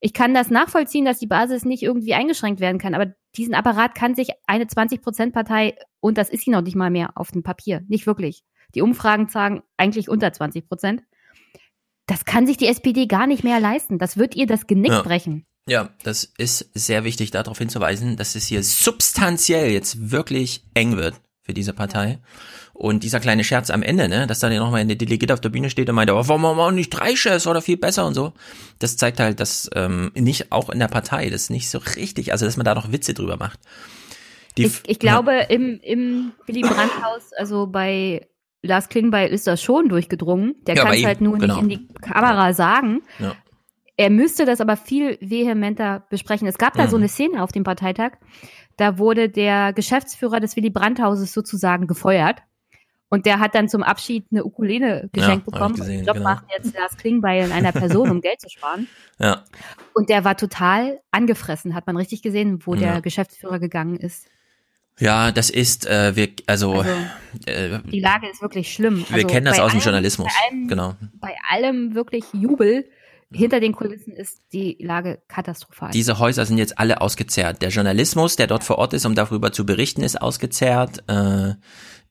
Ich 0.00 0.12
kann 0.12 0.34
das 0.34 0.50
nachvollziehen, 0.50 1.04
dass 1.04 1.20
die 1.20 1.28
Basis 1.28 1.64
nicht 1.64 1.82
irgendwie 1.82 2.14
eingeschränkt 2.14 2.60
werden 2.60 2.78
kann, 2.78 2.94
aber 2.94 3.14
diesen 3.36 3.54
Apparat 3.54 3.94
kann 3.94 4.16
sich 4.16 4.30
eine 4.46 4.64
20-Prozent-Partei, 4.64 5.76
und 6.00 6.18
das 6.18 6.28
ist 6.28 6.44
sie 6.44 6.50
noch 6.50 6.62
nicht 6.62 6.74
mal 6.74 6.90
mehr 6.90 7.10
auf 7.14 7.30
dem 7.30 7.44
Papier, 7.44 7.82
nicht 7.86 8.06
wirklich. 8.06 8.42
Die 8.74 8.82
Umfragen 8.82 9.28
sagen 9.28 9.62
eigentlich 9.76 10.08
unter 10.08 10.32
20 10.32 10.66
Prozent. 10.66 11.02
Das 12.06 12.24
kann 12.24 12.46
sich 12.48 12.56
die 12.56 12.66
SPD 12.66 13.06
gar 13.06 13.28
nicht 13.28 13.44
mehr 13.44 13.60
leisten. 13.60 13.98
Das 13.98 14.16
wird 14.16 14.34
ihr 14.34 14.46
das 14.46 14.66
Genick 14.66 14.90
Ja. 14.90 15.02
brechen. 15.02 15.46
Ja, 15.68 15.90
das 16.02 16.24
ist 16.24 16.70
sehr 16.74 17.04
wichtig, 17.04 17.30
darauf 17.30 17.56
hinzuweisen, 17.58 18.16
dass 18.16 18.34
es 18.34 18.46
hier 18.46 18.64
substanziell 18.64 19.70
jetzt 19.70 20.10
wirklich 20.10 20.64
eng 20.74 20.96
wird 20.96 21.20
für 21.42 21.52
diese 21.54 21.72
Partei. 21.72 22.18
Und 22.72 23.02
dieser 23.02 23.20
kleine 23.20 23.44
Scherz 23.44 23.70
am 23.70 23.82
Ende, 23.82 24.08
ne, 24.08 24.26
dass 24.26 24.38
dann 24.38 24.52
ja 24.52 24.60
nochmal 24.60 24.80
eine 24.80 24.96
Delegierte 24.96 25.34
auf 25.34 25.40
der 25.40 25.48
Bühne 25.50 25.70
steht 25.70 25.88
und 25.88 25.94
meinte, 25.96 26.14
oh, 26.14 26.22
warum 26.26 26.42
wir 26.56 26.72
nicht 26.72 26.90
drei 26.90 27.14
Chefs 27.16 27.46
oder 27.46 27.60
viel 27.60 27.76
besser 27.76 28.06
und 28.06 28.14
so. 28.14 28.32
Das 28.78 28.96
zeigt 28.96 29.20
halt, 29.20 29.40
dass 29.40 29.68
ähm, 29.74 30.10
nicht 30.14 30.52
auch 30.52 30.70
in 30.70 30.78
der 30.78 30.88
Partei 30.88 31.28
das 31.30 31.50
nicht 31.50 31.68
so 31.68 31.78
richtig, 31.78 32.32
also 32.32 32.46
dass 32.46 32.56
man 32.56 32.64
da 32.64 32.74
noch 32.74 32.92
Witze 32.92 33.12
drüber 33.14 33.36
macht. 33.36 33.58
Die, 34.56 34.64
Ich, 34.66 34.82
ich 34.86 34.98
glaube, 34.98 35.46
im, 35.48 35.80
im 35.82 36.32
Willy 36.46 36.60
Brandt-Haus, 36.62 37.32
also 37.36 37.66
bei 37.66 38.26
Lars 38.62 38.88
Klingbeil 38.88 39.30
ist 39.30 39.46
das 39.46 39.60
schon 39.62 39.88
durchgedrungen. 39.88 40.54
Der 40.66 40.76
Ja, 40.76 40.84
kann 40.84 40.94
es 40.94 41.04
halt 41.04 41.20
nur 41.20 41.38
genau. 41.38 41.54
nicht 41.60 41.62
in 41.62 41.68
die 41.68 41.88
Kamera 42.00 42.52
sagen. 42.52 43.02
Ja. 43.18 43.34
Er 43.96 44.08
müsste 44.10 44.44
das 44.46 44.60
aber 44.60 44.76
viel 44.76 45.18
vehementer 45.20 46.06
besprechen. 46.08 46.46
Es 46.48 46.58
gab 46.58 46.74
da 46.74 46.84
Mhm. 46.86 46.90
so 46.90 46.96
eine 46.96 47.08
Szene 47.08 47.42
auf 47.42 47.52
dem 47.52 47.64
Parteitag. 47.64 48.12
Da 48.76 48.98
wurde 48.98 49.28
der 49.28 49.72
Geschäftsführer 49.72 50.40
des 50.40 50.56
Willy 50.56 50.70
Brandt-Hauses 50.70 51.32
sozusagen 51.32 51.86
gefeuert. 51.86 52.38
Und 53.08 53.26
der 53.26 53.40
hat 53.40 53.54
dann 53.54 53.68
zum 53.68 53.82
Abschied 53.82 54.24
eine 54.30 54.42
Ukulele 54.42 55.10
geschenkt 55.12 55.46
Ja, 55.46 55.52
bekommen. 55.52 55.74
gesehen, 55.76 55.98
Den 55.98 56.06
Job 56.06 56.14
genau. 56.16 56.30
macht 56.30 56.44
jetzt 56.56 56.74
Lars 56.74 56.96
Klingbeil 56.96 57.44
in 57.44 57.52
einer 57.52 57.70
Person, 57.72 58.08
um 58.10 58.20
Geld 58.22 58.40
zu 58.40 58.48
sparen. 58.48 58.88
Ja. 59.18 59.44
Und 59.94 60.08
der 60.08 60.24
war 60.24 60.36
total 60.36 60.98
angefressen, 61.12 61.74
hat 61.76 61.86
man 61.86 61.96
richtig 61.96 62.22
gesehen, 62.22 62.60
wo 62.66 62.74
Ja. 62.74 62.92
der 62.94 63.02
Geschäftsführer 63.02 63.58
gegangen 63.60 63.96
ist. 63.96 64.26
Ja, 64.98 65.30
das 65.30 65.48
ist, 65.50 65.86
äh, 65.86 66.16
wir, 66.16 66.28
also, 66.46 66.80
Also, 66.80 66.90
äh, 67.46 67.78
Die 67.90 68.00
Lage 68.00 68.28
ist 68.28 68.42
wirklich 68.42 68.72
schlimm. 68.72 69.04
wir 69.08 69.14
Also 69.16 69.26
kennen 69.28 69.44
das 69.46 69.60
aus 69.60 69.72
dem 69.72 69.80
Journalismus. 69.80 70.32
Bei 70.32 70.48
allem, 70.56 70.68
Genau. 70.68 70.94
bei 71.20 71.34
allem 71.50 71.94
wirklich 71.94 72.24
Jubel. 72.32 72.86
Hinter 73.34 73.60
den 73.60 73.72
Kulissen 73.72 74.12
ist 74.12 74.42
die 74.52 74.76
Lage 74.80 75.22
katastrophal. 75.28 75.90
Diese 75.90 76.18
Häuser 76.18 76.46
sind 76.46 76.58
jetzt 76.58 76.78
alle 76.78 77.00
ausgezerrt. 77.00 77.62
Der 77.62 77.70
Journalismus, 77.70 78.36
der 78.36 78.46
dort 78.46 78.64
vor 78.64 78.78
Ort 78.78 78.92
ist, 78.92 79.06
um 79.06 79.14
darüber 79.14 79.52
zu 79.52 79.66
berichten, 79.66 80.02
ist 80.02 80.20
ausgezerrt. 80.20 81.04
Äh, 81.08 81.54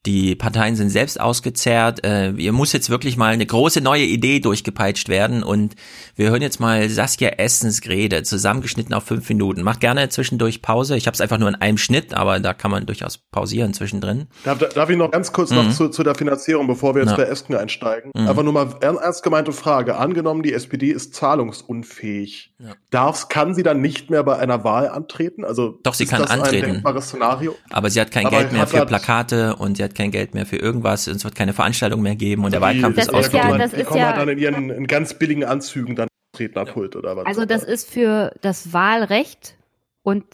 die 0.08 0.36
Parteien 0.36 0.76
sind 0.76 0.90
selbst 0.90 1.20
ausgezerrt. 1.22 2.04
Äh, 2.04 2.34
hier 2.36 2.54
muss 2.54 2.74
jetzt 2.74 2.90
wirklich 2.90 3.18
mal 3.18 3.34
eine 3.34 3.46
große 3.46 3.82
neue 3.82 4.04
Idee 4.04 4.40
durchgepeitscht 4.40 5.10
werden. 5.10 5.44
Und 5.44 5.76
wir 6.16 6.32
hören 6.32 6.42
jetzt 6.42 6.60
mal 6.60 6.90
Saskia 6.90 7.30
Essens 7.38 7.82
Rede, 7.88 8.24
zusammengeschnitten 8.24 8.96
auf 8.96 9.04
fünf 9.04 9.30
Minuten. 9.30 9.62
Macht 9.62 9.80
gerne 9.80 10.10
zwischendurch 10.10 10.64
Pause. 10.64 10.98
Ich 10.98 11.06
habe 11.06 11.14
es 11.14 11.22
einfach 11.22 11.38
nur 11.38 11.50
in 11.50 11.56
einem 11.56 11.78
Schnitt, 11.78 12.14
aber 12.16 12.40
da 12.40 12.54
kann 12.56 12.72
man 12.72 12.88
durchaus 12.88 13.20
pausieren 13.20 13.76
zwischendrin. 13.76 14.28
Darf, 14.44 14.58
darf 14.58 14.90
ich 14.90 14.98
noch 14.98 15.12
ganz 15.12 15.32
kurz 15.34 15.52
Mhm. 15.52 15.56
noch 15.58 15.72
zu, 15.72 15.90
zu 15.90 16.02
der 16.04 16.16
Finanzierung, 16.16 16.66
bevor 16.66 16.96
wir 16.96 17.02
jetzt 17.04 17.12
Ja. 17.12 17.18
bei 17.18 17.24
Esken 17.24 17.56
einsteigen? 17.56 18.12
Mhm. 18.16 18.28
Einfach 18.28 18.44
nur 18.44 18.54
mal 18.54 18.74
ern- 18.82 18.98
ernst 18.98 19.22
gemeinte 19.22 19.52
Frage. 19.52 19.98
Angenommen, 19.98 20.42
die 20.42 20.54
SPD 20.54 20.90
ist 20.92 21.14
zahlungsunfähig. 21.14 22.54
Ja. 22.60 22.74
Darf's, 22.90 23.30
kann 23.30 23.54
sie 23.54 23.64
dann 23.64 23.82
nicht 23.82 24.10
mehr 24.10 24.24
bei 24.24 24.38
einer 24.38 24.64
Wahl 24.64 24.90
antreten? 24.90 25.46
Also 25.46 25.80
Doch, 25.84 25.94
sie 25.94 26.06
kann 26.06 26.22
das 26.22 26.32
ein 26.32 26.42
antreten. 26.42 26.66
denkbares 26.74 27.06
Szenario? 27.06 27.56
Aber 27.70 27.90
sie 27.90 28.02
hat 28.02 28.12
kein 28.12 28.26
Aber 28.26 28.38
Geld 28.40 28.52
mehr 28.52 28.68
für 28.68 28.80
halt- 28.80 28.88
Plakate 28.90 29.56
und 29.56 29.78
sie 29.78 29.84
hat 29.84 29.91
kein 29.96 30.12
Geld 30.12 30.34
mehr 30.34 30.46
für 30.46 30.58
irgendwas. 30.58 31.08
Es 31.08 31.24
wird 31.24 31.36
keine 31.36 31.54
Veranstaltung 31.54 32.02
mehr 32.02 32.16
geben 32.16 32.44
und 32.46 32.52
der 32.54 32.62
Wahlkampf 32.62 32.96
Das 32.96 33.08
ist 33.08 33.10
ist 33.10 33.34
ja- 33.34 33.40
ausgerufen. 33.42 33.60
das 33.60 33.72
die 33.72 33.78
ist 33.82 33.86
kommen 33.88 34.00
ja- 34.00 34.08
halt 34.08 34.18
dann 34.18 34.30
in 34.30 34.38
ihren 34.38 34.70
in 34.70 34.88
ganz 34.88 35.14
billigen 35.14 35.44
Anzügen 35.44 35.96
dann 35.96 36.08
Rednerpult 36.38 36.96
oder 36.96 37.18
was? 37.18 37.26
also 37.26 37.46
das 37.46 37.64
ist 37.64 37.90
für 37.90 38.34
das 38.42 38.72
Wahlrecht 38.74 39.58
und 40.04 40.26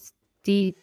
die 0.45 0.75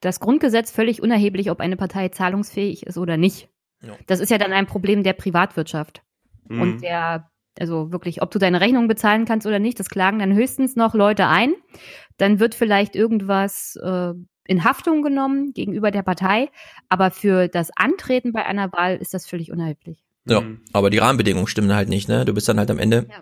das 0.00 0.20
Grundgesetz 0.20 0.70
völlig 0.70 1.02
unerheblich, 1.02 1.50
ob 1.50 1.60
eine 1.60 1.76
Partei 1.76 2.08
zahlungsfähig 2.08 2.86
ist 2.86 2.98
oder 2.98 3.16
nicht. 3.16 3.48
Ja. 3.82 3.94
Das 4.06 4.20
ist 4.20 4.30
ja 4.30 4.38
dann 4.38 4.52
ein 4.52 4.66
Problem 4.66 5.02
der 5.02 5.14
Privatwirtschaft. 5.14 6.02
Mhm. 6.48 6.60
Und 6.60 6.82
der, 6.82 7.30
also 7.58 7.92
wirklich, 7.92 8.22
ob 8.22 8.30
du 8.30 8.38
deine 8.38 8.60
Rechnung 8.60 8.88
bezahlen 8.88 9.24
kannst 9.24 9.46
oder 9.46 9.58
nicht, 9.58 9.80
das 9.80 9.88
klagen 9.88 10.18
dann 10.18 10.34
höchstens 10.34 10.76
noch 10.76 10.94
Leute 10.94 11.26
ein. 11.26 11.54
Dann 12.18 12.40
wird 12.40 12.54
vielleicht 12.54 12.94
irgendwas 12.94 13.76
äh, 13.82 14.12
in 14.46 14.64
Haftung 14.64 15.02
genommen 15.02 15.52
gegenüber 15.52 15.90
der 15.90 16.02
Partei. 16.02 16.50
Aber 16.88 17.10
für 17.10 17.48
das 17.48 17.70
Antreten 17.76 18.32
bei 18.32 18.44
einer 18.46 18.72
Wahl 18.72 18.96
ist 18.96 19.14
das 19.14 19.26
völlig 19.26 19.50
unerheblich. 19.50 20.04
Ja, 20.28 20.42
aber 20.72 20.90
die 20.90 20.98
Rahmenbedingungen 20.98 21.46
stimmen 21.46 21.72
halt 21.72 21.88
nicht, 21.88 22.08
ne? 22.08 22.24
Du 22.24 22.34
bist 22.34 22.48
dann 22.48 22.58
halt 22.58 22.70
am 22.70 22.78
Ende 22.78 23.06
ja 23.08 23.20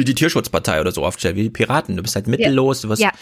wie 0.00 0.04
die 0.04 0.14
Tierschutzpartei 0.14 0.80
oder 0.80 0.92
so 0.92 1.04
aufgestellt, 1.04 1.36
wie 1.36 1.44
die 1.44 1.50
Piraten. 1.50 1.96
Du 1.96 2.02
bist 2.02 2.16
halt 2.16 2.26
mittellos, 2.26 2.80
du 2.80 2.88
wirst 2.88 3.02
ja. 3.02 3.12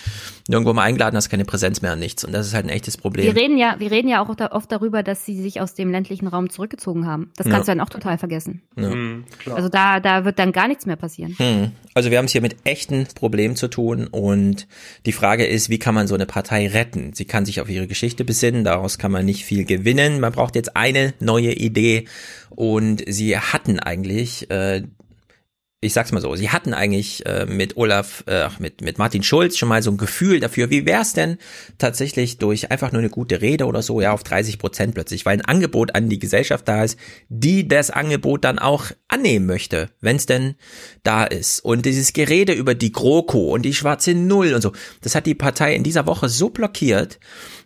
nirgendwo 0.48 0.72
mal 0.72 0.84
eingeladen, 0.84 1.16
hast 1.16 1.28
keine 1.28 1.44
Präsenz 1.44 1.82
mehr 1.82 1.92
an 1.92 1.98
nichts. 1.98 2.24
Und 2.24 2.32
das 2.32 2.46
ist 2.46 2.54
halt 2.54 2.66
ein 2.66 2.70
echtes 2.70 2.96
Problem. 2.96 3.26
Wir 3.26 3.36
reden 3.36 3.58
ja, 3.58 3.76
wir 3.78 3.90
reden 3.90 4.08
ja 4.08 4.22
auch 4.22 4.28
oft 4.50 4.72
darüber, 4.72 5.02
dass 5.02 5.26
sie 5.26 5.40
sich 5.40 5.60
aus 5.60 5.74
dem 5.74 5.90
ländlichen 5.90 6.26
Raum 6.28 6.50
zurückgezogen 6.50 7.06
haben. 7.06 7.30
Das 7.36 7.46
kannst 7.46 7.68
ja. 7.68 7.74
du 7.74 7.78
dann 7.78 7.86
auch 7.86 7.90
total 7.90 8.16
vergessen. 8.16 8.62
Ja. 8.76 8.90
Mhm, 8.90 9.24
also 9.54 9.68
da, 9.68 10.00
da 10.00 10.24
wird 10.24 10.38
dann 10.38 10.52
gar 10.52 10.68
nichts 10.68 10.86
mehr 10.86 10.96
passieren. 10.96 11.34
Hm. 11.38 11.72
Also 11.94 12.10
wir 12.10 12.18
haben 12.18 12.26
es 12.26 12.32
hier 12.32 12.42
mit 12.42 12.56
echten 12.64 13.06
Problemen 13.14 13.56
zu 13.56 13.68
tun 13.68 14.06
und 14.06 14.68
die 15.04 15.12
Frage 15.12 15.46
ist, 15.46 15.68
wie 15.68 15.78
kann 15.78 15.94
man 15.94 16.06
so 16.06 16.14
eine 16.14 16.26
Partei 16.26 16.68
retten? 16.68 17.12
Sie 17.12 17.24
kann 17.24 17.44
sich 17.44 17.60
auf 17.60 17.68
ihre 17.68 17.88
Geschichte 17.88 18.24
besinnen, 18.24 18.62
daraus 18.62 18.98
kann 18.98 19.10
man 19.10 19.24
nicht 19.24 19.44
viel 19.44 19.64
gewinnen. 19.64 20.20
Man 20.20 20.32
braucht 20.32 20.54
jetzt 20.54 20.76
eine 20.76 21.14
neue 21.18 21.52
Idee 21.52 22.06
und 22.50 23.02
sie 23.06 23.36
hatten 23.36 23.80
eigentlich 23.80 24.50
äh, 24.50 24.82
ich 25.80 25.92
sag's 25.92 26.10
mal 26.10 26.20
so, 26.20 26.34
sie 26.34 26.50
hatten 26.50 26.74
eigentlich 26.74 27.24
äh, 27.24 27.46
mit 27.46 27.76
Olaf, 27.76 28.24
äh, 28.26 28.48
mit, 28.58 28.80
mit 28.80 28.98
Martin 28.98 29.22
Schulz 29.22 29.56
schon 29.56 29.68
mal 29.68 29.80
so 29.80 29.92
ein 29.92 29.96
Gefühl 29.96 30.40
dafür, 30.40 30.70
wie 30.70 30.86
wär's 30.86 31.12
denn 31.12 31.38
tatsächlich 31.78 32.38
durch 32.38 32.72
einfach 32.72 32.90
nur 32.90 32.98
eine 32.98 33.10
gute 33.10 33.40
Rede 33.40 33.64
oder 33.64 33.80
so, 33.80 34.00
ja, 34.00 34.12
auf 34.12 34.24
30 34.24 34.58
Prozent 34.58 34.94
plötzlich, 34.94 35.24
weil 35.24 35.38
ein 35.38 35.44
Angebot 35.44 35.94
an 35.94 36.08
die 36.08 36.18
Gesellschaft 36.18 36.66
da 36.66 36.82
ist, 36.82 36.98
die 37.28 37.68
das 37.68 37.90
Angebot 37.90 38.42
dann 38.42 38.58
auch 38.58 38.86
annehmen 39.06 39.46
möchte, 39.46 39.90
wenn's 40.00 40.26
denn 40.26 40.56
da 41.04 41.22
ist. 41.22 41.60
Und 41.60 41.86
dieses 41.86 42.12
Gerede 42.12 42.54
über 42.54 42.74
die 42.74 42.90
GroKo 42.90 43.52
und 43.52 43.62
die 43.62 43.74
schwarze 43.74 44.14
Null 44.14 44.54
und 44.54 44.62
so, 44.62 44.72
das 45.02 45.14
hat 45.14 45.26
die 45.26 45.36
Partei 45.36 45.76
in 45.76 45.84
dieser 45.84 46.06
Woche 46.06 46.28
so 46.28 46.50
blockiert, 46.50 47.20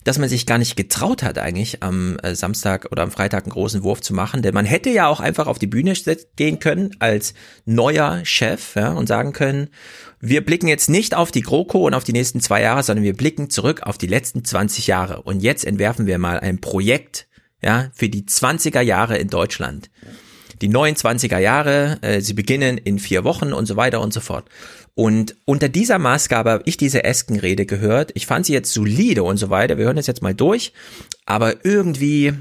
dass 0.05 0.18
man 0.18 0.28
sich 0.28 0.47
gar 0.47 0.58
nicht 0.58 0.76
getraut 0.76 1.22
hat, 1.22 1.39
eigentlich 1.39 1.82
am 1.82 2.18
äh, 2.22 2.34
Samstag 2.34 2.89
oder 2.90 3.02
am 3.02 3.10
Freitag 3.10 3.44
einen 3.44 3.52
großen 3.52 3.82
Wurf 3.82 4.00
zu 4.00 4.14
machen. 4.14 4.42
Denn 4.42 4.55
man 4.55 4.66
hätte 4.66 4.90
ja 4.90 5.06
auch 5.06 5.20
einfach 5.20 5.47
auf 5.47 5.58
die 5.58 5.66
Bühne 5.66 5.94
gehen 6.36 6.58
können 6.58 6.97
als 6.98 7.34
neuer 7.64 8.24
Chef 8.24 8.74
ja, 8.76 8.92
und 8.92 9.06
sagen 9.06 9.32
können, 9.32 9.68
wir 10.20 10.44
blicken 10.44 10.68
jetzt 10.68 10.89
nicht 10.89 11.14
auf 11.14 11.31
die 11.31 11.42
GroKo 11.42 11.86
und 11.86 11.94
auf 11.94 12.05
die 12.05 12.12
nächsten 12.12 12.40
zwei 12.40 12.62
Jahre, 12.62 12.82
sondern 12.82 13.05
wir 13.05 13.16
blicken 13.16 13.50
zurück 13.50 13.82
auf 13.82 13.98
die 13.98 14.06
letzten 14.06 14.44
20 14.44 14.86
Jahre. 14.86 15.22
Und 15.22 15.42
jetzt 15.42 15.64
entwerfen 15.64 16.06
wir 16.06 16.18
mal 16.18 16.39
ein 16.40 16.60
Projekt 16.60 17.26
ja, 17.62 17.90
für 17.94 18.08
die 18.08 18.22
20er 18.22 18.81
Jahre 18.81 19.18
in 19.18 19.28
Deutschland. 19.28 19.90
Die 20.60 20.68
29er 20.70 21.39
Jahre, 21.39 21.98
äh, 22.02 22.20
sie 22.20 22.34
beginnen 22.34 22.78
in 22.78 23.00
vier 23.00 23.24
Wochen 23.24 23.52
und 23.52 23.66
so 23.66 23.76
weiter 23.76 24.00
und 24.00 24.12
so 24.12 24.20
fort. 24.20 24.48
Und 24.95 25.37
unter 25.47 25.69
dieser 25.69 25.99
Maßgabe 25.99 26.51
habe 26.51 26.62
ich 26.67 26.77
diese 26.77 27.05
Eskenrede 27.05 27.65
gehört. 27.65 28.12
Ich 28.15 28.27
fand 28.27 28.45
sie 28.45 28.53
jetzt 28.53 28.73
solide 28.73 29.23
und 29.23 29.39
so 29.39 29.49
weiter. 29.49 29.79
Wir 29.79 29.87
hören 29.87 29.97
das 29.97 30.07
jetzt 30.07 30.23
mal 30.23 30.35
durch. 30.35 30.73
Aber 31.25 31.65
irgendwie 31.65 32.35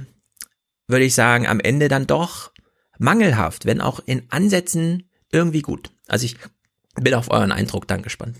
würde 0.87 1.05
ich 1.05 1.15
sagen, 1.15 1.47
am 1.47 1.61
Ende 1.61 1.87
dann 1.87 2.07
doch 2.07 2.51
mangelhaft, 2.99 3.65
wenn 3.65 3.79
auch 3.79 4.01
in 4.05 4.23
Ansätzen 4.29 5.09
irgendwie 5.31 5.61
gut. 5.61 5.91
Also 6.07 6.25
ich 6.25 6.35
bin 6.95 7.13
auf 7.13 7.31
euren 7.31 7.53
Eindruck 7.53 7.87
dann 7.87 8.01
gespannt. 8.01 8.35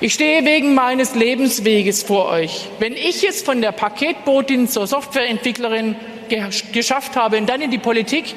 Ich 0.00 0.14
stehe 0.14 0.44
wegen 0.44 0.74
meines 0.74 1.14
Lebensweges 1.14 2.02
vor 2.02 2.28
euch. 2.28 2.68
Wenn 2.78 2.92
ich 2.92 3.26
es 3.28 3.42
von 3.42 3.60
der 3.60 3.72
Paketbotin 3.72 4.68
zur 4.68 4.86
Softwareentwicklerin 4.86 5.96
geschafft 6.72 7.16
habe 7.16 7.38
und 7.38 7.46
dann 7.46 7.60
in 7.60 7.70
die 7.70 7.78
Politik, 7.78 8.34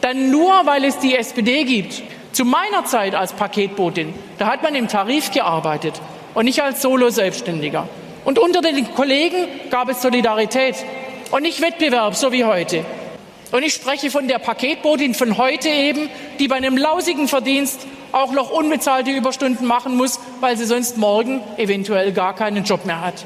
dann 0.00 0.30
nur, 0.30 0.52
weil 0.66 0.84
es 0.84 0.98
die 0.98 1.16
SPD 1.16 1.64
gibt. 1.64 2.02
Zu 2.36 2.44
meiner 2.44 2.84
Zeit 2.84 3.14
als 3.14 3.32
Paketbotin, 3.32 4.12
da 4.36 4.48
hat 4.48 4.62
man 4.62 4.74
im 4.74 4.88
Tarif 4.88 5.30
gearbeitet 5.30 5.98
und 6.34 6.44
nicht 6.44 6.62
als 6.62 6.82
Solo-Selbstständiger. 6.82 7.88
Und 8.26 8.38
unter 8.38 8.60
den 8.60 8.94
Kollegen 8.94 9.48
gab 9.70 9.88
es 9.88 10.02
Solidarität 10.02 10.76
und 11.30 11.40
nicht 11.40 11.62
Wettbewerb, 11.62 12.14
so 12.14 12.32
wie 12.32 12.44
heute. 12.44 12.84
Und 13.52 13.62
ich 13.62 13.72
spreche 13.72 14.10
von 14.10 14.28
der 14.28 14.38
Paketbotin 14.38 15.14
von 15.14 15.38
heute 15.38 15.70
eben, 15.70 16.10
die 16.38 16.46
bei 16.46 16.56
einem 16.56 16.76
lausigen 16.76 17.26
Verdienst 17.26 17.86
auch 18.12 18.32
noch 18.32 18.50
unbezahlte 18.50 19.12
Überstunden 19.12 19.66
machen 19.66 19.96
muss, 19.96 20.20
weil 20.40 20.58
sie 20.58 20.66
sonst 20.66 20.98
morgen 20.98 21.40
eventuell 21.56 22.12
gar 22.12 22.36
keinen 22.36 22.64
Job 22.64 22.84
mehr 22.84 23.00
hat. 23.00 23.24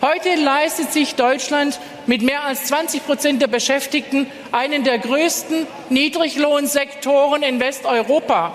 Heute 0.00 0.36
leistet 0.36 0.92
sich 0.92 1.16
Deutschland 1.16 1.80
mit 2.06 2.22
mehr 2.22 2.44
als 2.44 2.66
20 2.66 3.04
Prozent 3.04 3.42
der 3.42 3.48
Beschäftigten 3.48 4.30
einen 4.52 4.84
der 4.84 5.00
größten 5.00 5.66
Niedriglohnsektoren 5.88 7.42
in 7.42 7.58
Westeuropa. 7.58 8.54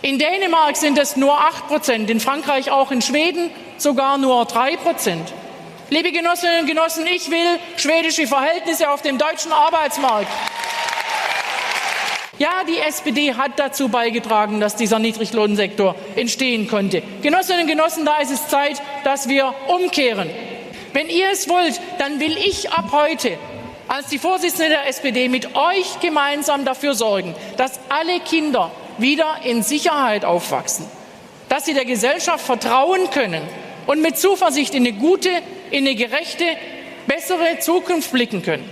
In 0.00 0.18
Dänemark 0.18 0.78
sind 0.78 0.96
es 0.96 1.16
nur 1.16 1.38
8 1.38 1.68
Prozent, 1.68 2.08
in 2.08 2.20
Frankreich 2.20 2.70
auch 2.70 2.90
in 2.90 3.02
Schweden 3.02 3.50
sogar 3.76 4.16
nur 4.16 4.46
3 4.46 4.78
Prozent. 4.78 5.30
Liebe 5.90 6.10
Genossinnen 6.10 6.60
und 6.60 6.66
Genossen, 6.66 7.06
ich 7.06 7.30
will 7.30 7.58
schwedische 7.76 8.26
Verhältnisse 8.26 8.90
auf 8.90 9.02
dem 9.02 9.18
deutschen 9.18 9.52
Arbeitsmarkt. 9.52 10.28
Ja, 12.38 12.62
die 12.68 12.78
SPD 12.78 13.34
hat 13.34 13.58
dazu 13.58 13.88
beigetragen, 13.88 14.60
dass 14.60 14.76
dieser 14.76 15.00
Niedriglohnsektor 15.00 15.96
entstehen 16.14 16.68
konnte. 16.68 17.02
Genossinnen 17.20 17.62
und 17.62 17.66
Genossen, 17.68 18.04
da 18.04 18.18
ist 18.18 18.30
es 18.30 18.46
Zeit, 18.46 18.80
dass 19.02 19.28
wir 19.28 19.52
umkehren. 19.66 20.30
Wenn 20.92 21.08
ihr 21.08 21.30
es 21.32 21.48
wollt, 21.48 21.80
dann 21.98 22.20
will 22.20 22.36
ich 22.36 22.70
ab 22.70 22.90
heute 22.92 23.38
als 23.88 24.08
die 24.08 24.18
Vorsitzende 24.18 24.68
der 24.68 24.86
SPD 24.86 25.28
mit 25.28 25.56
euch 25.56 25.98
gemeinsam 26.00 26.64
dafür 26.64 26.94
sorgen, 26.94 27.34
dass 27.56 27.80
alle 27.88 28.20
Kinder 28.20 28.70
wieder 28.98 29.38
in 29.44 29.62
Sicherheit 29.62 30.24
aufwachsen, 30.24 30.86
dass 31.48 31.64
sie 31.64 31.74
der 31.74 31.86
Gesellschaft 31.86 32.44
vertrauen 32.44 33.10
können 33.10 33.42
und 33.86 34.02
mit 34.02 34.18
Zuversicht 34.18 34.74
in 34.74 34.86
eine 34.86 34.96
gute, 34.96 35.30
in 35.70 35.86
eine 35.86 35.94
gerechte, 35.94 36.44
bessere 37.06 37.58
Zukunft 37.60 38.12
blicken 38.12 38.42
können. 38.42 38.68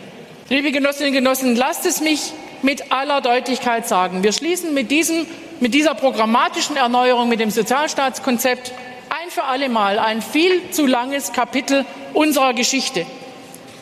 Liebe 0.51 0.71
Genossinnen 0.71 1.09
und 1.09 1.15
Genossen, 1.15 1.57
lasst 1.57 1.87
es 1.87 2.01
mich 2.01 2.33
mit 2.63 2.93
aller 2.93 3.21
Deutlichkeit 3.21 3.87
sagen. 3.87 4.23
Wir 4.23 4.33
schließen 4.33 4.75
mit, 4.75 4.91
diesem, 4.91 5.27
mit 5.61 5.75
dieser 5.75 5.95
programmatischen 5.95 6.77
Erneuerung, 6.77 7.29
mit 7.29 7.41
dem 7.41 7.51
Sozialstaatskonzept 7.51 8.73
ein 9.09 9.31
für 9.31 9.45
alle 9.45 9.69
Mal 9.69 9.99
ein 9.99 10.23
viel 10.23 10.71
zu 10.71 10.87
langes 10.87 11.33
Kapitel 11.33 11.85
unserer 12.15 12.55
Geschichte. 12.55 13.07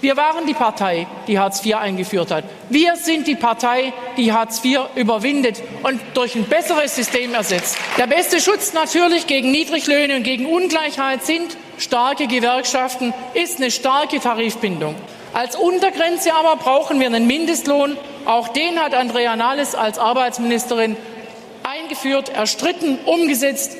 Wir 0.04 0.18
waren 0.18 0.46
die 0.46 0.52
Partei, 0.52 1.06
die 1.26 1.38
Hartz 1.38 1.64
IV 1.64 1.76
eingeführt 1.76 2.30
hat. 2.30 2.44
Wir 2.68 2.94
sind 2.96 3.26
die 3.26 3.36
Partei, 3.36 3.94
die 4.18 4.34
Hartz 4.34 4.62
IV 4.62 4.80
überwindet 4.96 5.62
und 5.82 5.98
durch 6.12 6.34
ein 6.34 6.44
besseres 6.44 6.94
System 6.94 7.32
ersetzt. 7.32 7.78
Der 7.96 8.06
beste 8.06 8.38
Schutz 8.38 8.74
natürlich 8.74 9.26
gegen 9.26 9.50
Niedriglöhne 9.50 10.16
und 10.16 10.22
gegen 10.24 10.44
Ungleichheit 10.44 11.24
sind 11.24 11.56
starke 11.78 12.26
Gewerkschaften, 12.26 13.14
ist 13.32 13.56
eine 13.56 13.70
starke 13.70 14.20
Tarifbindung. 14.20 14.94
Als 15.32 15.56
Untergrenze 15.56 16.34
aber 16.34 16.56
brauchen 16.56 17.00
wir 17.00 17.06
einen 17.06 17.26
Mindestlohn. 17.26 17.96
Auch 18.26 18.48
den 18.48 18.78
hat 18.78 18.94
Andrea 18.94 19.36
Nahles 19.36 19.74
als 19.74 19.98
Arbeitsministerin 19.98 20.96
eingeführt, 21.62 22.30
erstritten, 22.30 22.98
umgesetzt. 23.04 23.76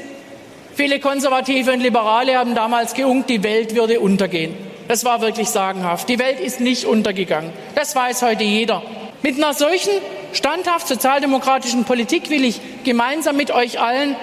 Viele 0.75 1.01
Konservative 1.01 1.73
und 1.73 1.81
Liberale 1.81 2.37
haben 2.37 2.55
damals 2.55 2.95
geungt, 2.95 3.31
die 3.31 3.43
Welt 3.43 3.75
würde 3.75 4.01
untergehen. 4.01 4.57
Das 4.89 5.05
war 5.05 5.23
wirklich 5.23 5.49
sagenhaft. 5.49 6.09
Die 6.09 6.19
Welt 6.19 6.41
ist 6.41 6.61
nicht 6.61 6.85
untergegangen. 6.85 7.53
Das 7.75 7.97
weiß 7.97 8.23
heute 8.23 8.45
jeder. 8.45 8.83
Mit 9.23 9.37
einer 9.37 9.55
solchen 9.55 9.93
standhaft 10.35 10.89
sozialdemokratischen 10.89 11.85
Politik 11.85 12.29
will 12.29 12.45
ich 12.45 12.61
gemeinsam 12.85 13.37
mit 13.37 13.51
euch 13.51 13.81
allen, 13.81 14.17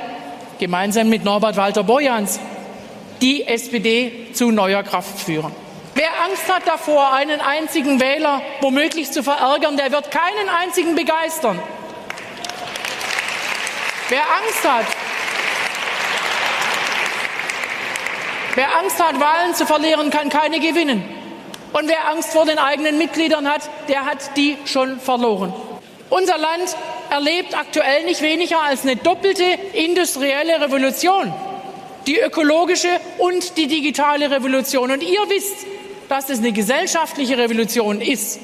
gemeinsam 0.59 1.09
mit 1.09 1.23
Norbert 1.23 1.57
Walter 1.57 1.83
Borjans, 1.83 2.39
die 3.21 3.47
SPD 3.47 4.27
zu 4.33 4.51
neuer 4.51 4.83
Kraft 4.83 5.19
führen. 5.19 5.51
Wer 6.01 6.19
Angst 6.19 6.51
hat 6.51 6.65
davor, 6.65 7.13
einen 7.13 7.41
einzigen 7.41 7.99
Wähler 7.99 8.41
womöglich 8.59 9.11
zu 9.11 9.21
verärgern, 9.21 9.77
der 9.77 9.91
wird 9.91 10.09
keinen 10.09 10.49
einzigen 10.49 10.95
begeistern. 10.95 11.61
Wer 14.09 14.21
Angst 14.21 14.67
hat, 14.67 14.85
wer 18.55 18.77
Angst 18.79 18.99
hat, 18.99 19.19
Wahlen 19.19 19.53
zu 19.53 19.67
verlieren, 19.67 20.09
kann 20.09 20.29
keine 20.29 20.59
gewinnen. 20.59 21.07
Und 21.71 21.87
wer 21.87 22.09
Angst 22.09 22.33
vor 22.33 22.47
den 22.47 22.57
eigenen 22.57 22.97
Mitgliedern 22.97 23.47
hat, 23.47 23.69
der 23.87 24.03
hat 24.07 24.35
die 24.35 24.57
schon 24.65 24.99
verloren. 24.99 25.53
Unser 26.09 26.39
Land 26.39 26.75
erlebt 27.11 27.55
aktuell 27.55 28.05
nicht 28.05 28.23
weniger 28.23 28.59
als 28.59 28.81
eine 28.81 28.95
doppelte 28.95 29.43
industrielle 29.73 30.61
Revolution. 30.61 31.31
Die 32.07 32.19
ökologische 32.19 32.89
und 33.19 33.55
die 33.55 33.67
digitale 33.67 34.31
Revolution. 34.31 34.89
Und 34.89 35.03
ihr 35.03 35.29
wisst, 35.29 35.67
dass 36.11 36.29
es 36.29 36.39
eine 36.39 36.51
gesellschaftliche 36.51 37.37
Revolution 37.37 38.01
ist. 38.01 38.41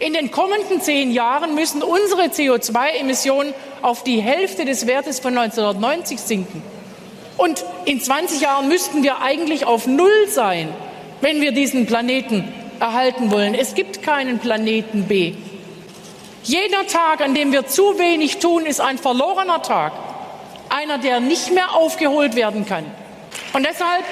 In 0.00 0.14
den 0.14 0.32
kommenden 0.32 0.80
zehn 0.80 1.12
Jahren 1.12 1.54
müssen 1.54 1.80
unsere 1.80 2.22
CO2-Emissionen 2.22 3.54
auf 3.82 4.02
die 4.02 4.20
Hälfte 4.20 4.64
des 4.64 4.88
Wertes 4.88 5.20
von 5.20 5.38
1990 5.38 6.18
sinken. 6.18 6.60
Und 7.36 7.64
in 7.84 8.00
20 8.00 8.40
Jahren 8.40 8.66
müssten 8.66 9.04
wir 9.04 9.20
eigentlich 9.20 9.64
auf 9.64 9.86
Null 9.86 10.26
sein, 10.26 10.74
wenn 11.20 11.40
wir 11.40 11.52
diesen 11.52 11.86
Planeten 11.86 12.52
erhalten 12.80 13.30
wollen. 13.30 13.54
Es 13.54 13.76
gibt 13.76 14.02
keinen 14.02 14.40
Planeten 14.40 15.04
B. 15.04 15.34
Jeder 16.42 16.84
Tag, 16.88 17.20
an 17.20 17.32
dem 17.32 17.52
wir 17.52 17.68
zu 17.68 17.96
wenig 18.00 18.38
tun, 18.38 18.66
ist 18.66 18.80
ein 18.80 18.98
verlorener 18.98 19.62
Tag. 19.62 19.92
Einer, 20.68 20.98
der 20.98 21.20
nicht 21.20 21.52
mehr 21.52 21.76
aufgeholt 21.76 22.34
werden 22.34 22.66
kann. 22.66 22.86
Und 23.52 23.64
deshalb 23.64 24.02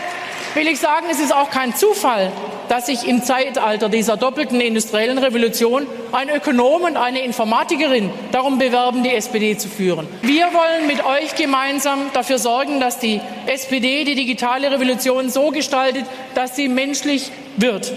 will 0.54 0.68
ich 0.68 0.78
sagen, 0.78 1.06
es 1.10 1.18
ist 1.18 1.34
auch 1.34 1.50
kein 1.50 1.74
Zufall, 1.74 2.30
dass 2.70 2.86
sich 2.86 3.08
im 3.08 3.24
Zeitalter 3.24 3.88
dieser 3.88 4.16
doppelten 4.16 4.60
industriellen 4.60 5.18
Revolution 5.18 5.88
ein 6.12 6.28
Ökonom 6.28 6.82
und 6.82 6.96
eine 6.96 7.20
Informatikerin 7.22 8.10
darum 8.30 8.58
bewerben, 8.58 9.02
die 9.02 9.10
SPD 9.10 9.56
zu 9.56 9.68
führen. 9.68 10.06
Wir 10.22 10.46
wollen 10.52 10.86
mit 10.86 11.04
euch 11.04 11.34
gemeinsam 11.34 11.98
dafür 12.12 12.38
sorgen, 12.38 12.78
dass 12.78 13.00
die 13.00 13.20
SPD 13.46 14.04
die 14.04 14.14
digitale 14.14 14.70
Revolution 14.70 15.30
so 15.30 15.50
gestaltet, 15.50 16.04
dass 16.36 16.54
sie 16.54 16.68
menschlich 16.68 17.32
wird 17.56 17.92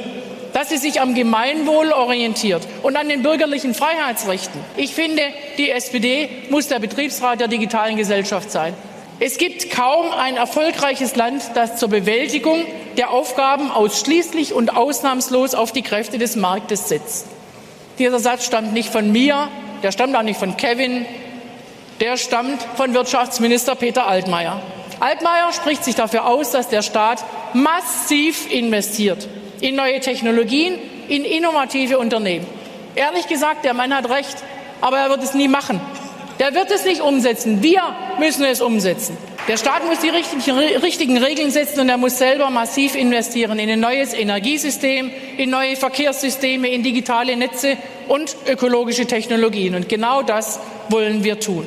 dass 0.53 0.69
sie 0.69 0.77
sich 0.77 1.02
am 1.02 1.16
Gemeinwohl 1.16 1.92
orientiert 1.92 2.61
und 2.84 2.95
an 2.95 3.10
den 3.10 3.24
bürgerlichen 3.24 3.74
Freiheitsrechten. 3.74 4.61
Ich 4.77 4.93
finde, 4.93 5.24
die 5.58 5.72
SPD 5.72 6.30
muss 6.52 6.68
der 6.68 6.77
Betriebsrat 6.77 7.40
der 7.40 7.48
digitalen 7.48 7.98
Gesellschaft 7.98 8.52
sein. 8.52 8.76
Es 9.26 9.38
gibt 9.38 9.72
kaum 9.72 10.11
ein 10.11 10.35
erfolgreiches 10.35 11.16
Land, 11.16 11.52
das 11.53 11.77
zur 11.77 11.88
Bewältigung 11.88 12.66
der 12.98 13.11
Aufgaben 13.11 13.72
ausschließlich 13.72 14.52
und 14.53 14.76
ausnahmslos 14.76 15.56
auf 15.56 15.72
die 15.72 15.82
Kräfte 15.82 16.18
des 16.18 16.35
Marktes 16.35 16.90
setzt. 16.90 17.27
Dieser 18.00 18.19
Satz 18.19 18.45
stammt 18.45 18.74
nicht 18.74 18.90
von 18.90 19.14
mir, 19.14 19.48
der 19.82 19.93
stammt 19.93 20.14
auch 20.18 20.24
nicht 20.24 20.38
von 20.38 20.58
Kevin, 20.58 21.06
der 22.02 22.18
stammt 22.18 22.61
von 22.76 22.93
Wirtschaftsminister 22.93 23.76
Peter 23.76 24.08
Altmaier. 24.08 24.61
Altmaier 25.00 25.53
spricht 25.53 25.85
sich 25.85 25.95
dafür 25.95 26.27
aus, 26.27 26.52
dass 26.52 26.68
der 26.68 26.82
Staat 26.82 27.24
massiv 27.53 28.52
investiert 28.52 29.30
in 29.61 29.77
neue 29.77 30.02
Technologien, 30.02 30.77
in 31.08 31.24
innovative 31.24 31.98
Unternehmen. 31.98 32.45
Ehrlich 32.95 33.30
gesagt, 33.30 33.64
der 33.64 33.74
Mann 33.74 33.95
hat 33.95 34.10
recht, 34.10 34.35
aber 34.82 34.98
er 34.98 35.10
wird 35.10 35.24
es 35.24 35.34
nie 35.34 35.48
machen. 35.48 35.80
Der 36.40 36.53
wird 36.53 36.72
es 36.72 36.86
nicht 36.86 37.02
umsetzen. 37.02 37.62
Wir 37.62 37.82
müssen 38.20 38.44
es 38.44 38.62
umsetzen. 38.62 39.18
Der 39.48 39.58
Staat 39.58 39.86
muss 39.86 40.00
die 40.00 40.10
richtigen, 40.10 40.58
richtigen 40.58 41.18
Regeln 41.18 41.52
setzen 41.52 41.82
und 41.82 41.90
er 41.90 41.98
muss 41.98 42.18
selber 42.18 42.50
massiv 42.50 42.95
investieren 42.95 43.60
in 43.60 43.70
ein 43.70 43.80
neues 43.80 44.14
Energiesystem, 44.14 45.12
in 45.38 45.50
neue 45.50 45.76
Verkehrssysteme, 45.76 46.70
in 46.70 46.82
digitale 46.82 47.36
Netze 47.36 47.78
und 48.08 48.36
ökologische 48.48 49.06
Technologien. 49.06 49.76
Und 49.76 49.90
genau 49.90 50.22
das 50.22 50.60
wollen 50.90 51.24
wir 51.24 51.40
tun. 51.40 51.66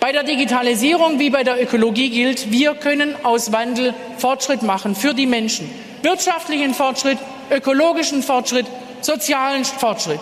Bei 0.00 0.12
der 0.12 0.22
Digitalisierung 0.22 1.18
wie 1.18 1.30
bei 1.30 1.44
der 1.44 1.60
Ökologie 1.62 2.10
gilt, 2.10 2.52
wir 2.52 2.74
können 2.74 3.16
aus 3.24 3.52
Wandel 3.52 3.94
Fortschritt 4.18 4.62
machen 4.62 4.94
für 4.94 5.14
die 5.14 5.26
Menschen 5.26 5.68
wirtschaftlichen 6.02 6.74
Fortschritt, 6.74 7.18
ökologischen 7.50 8.22
Fortschritt, 8.22 8.66
sozialen 9.00 9.64
Fortschritt. 9.64 10.20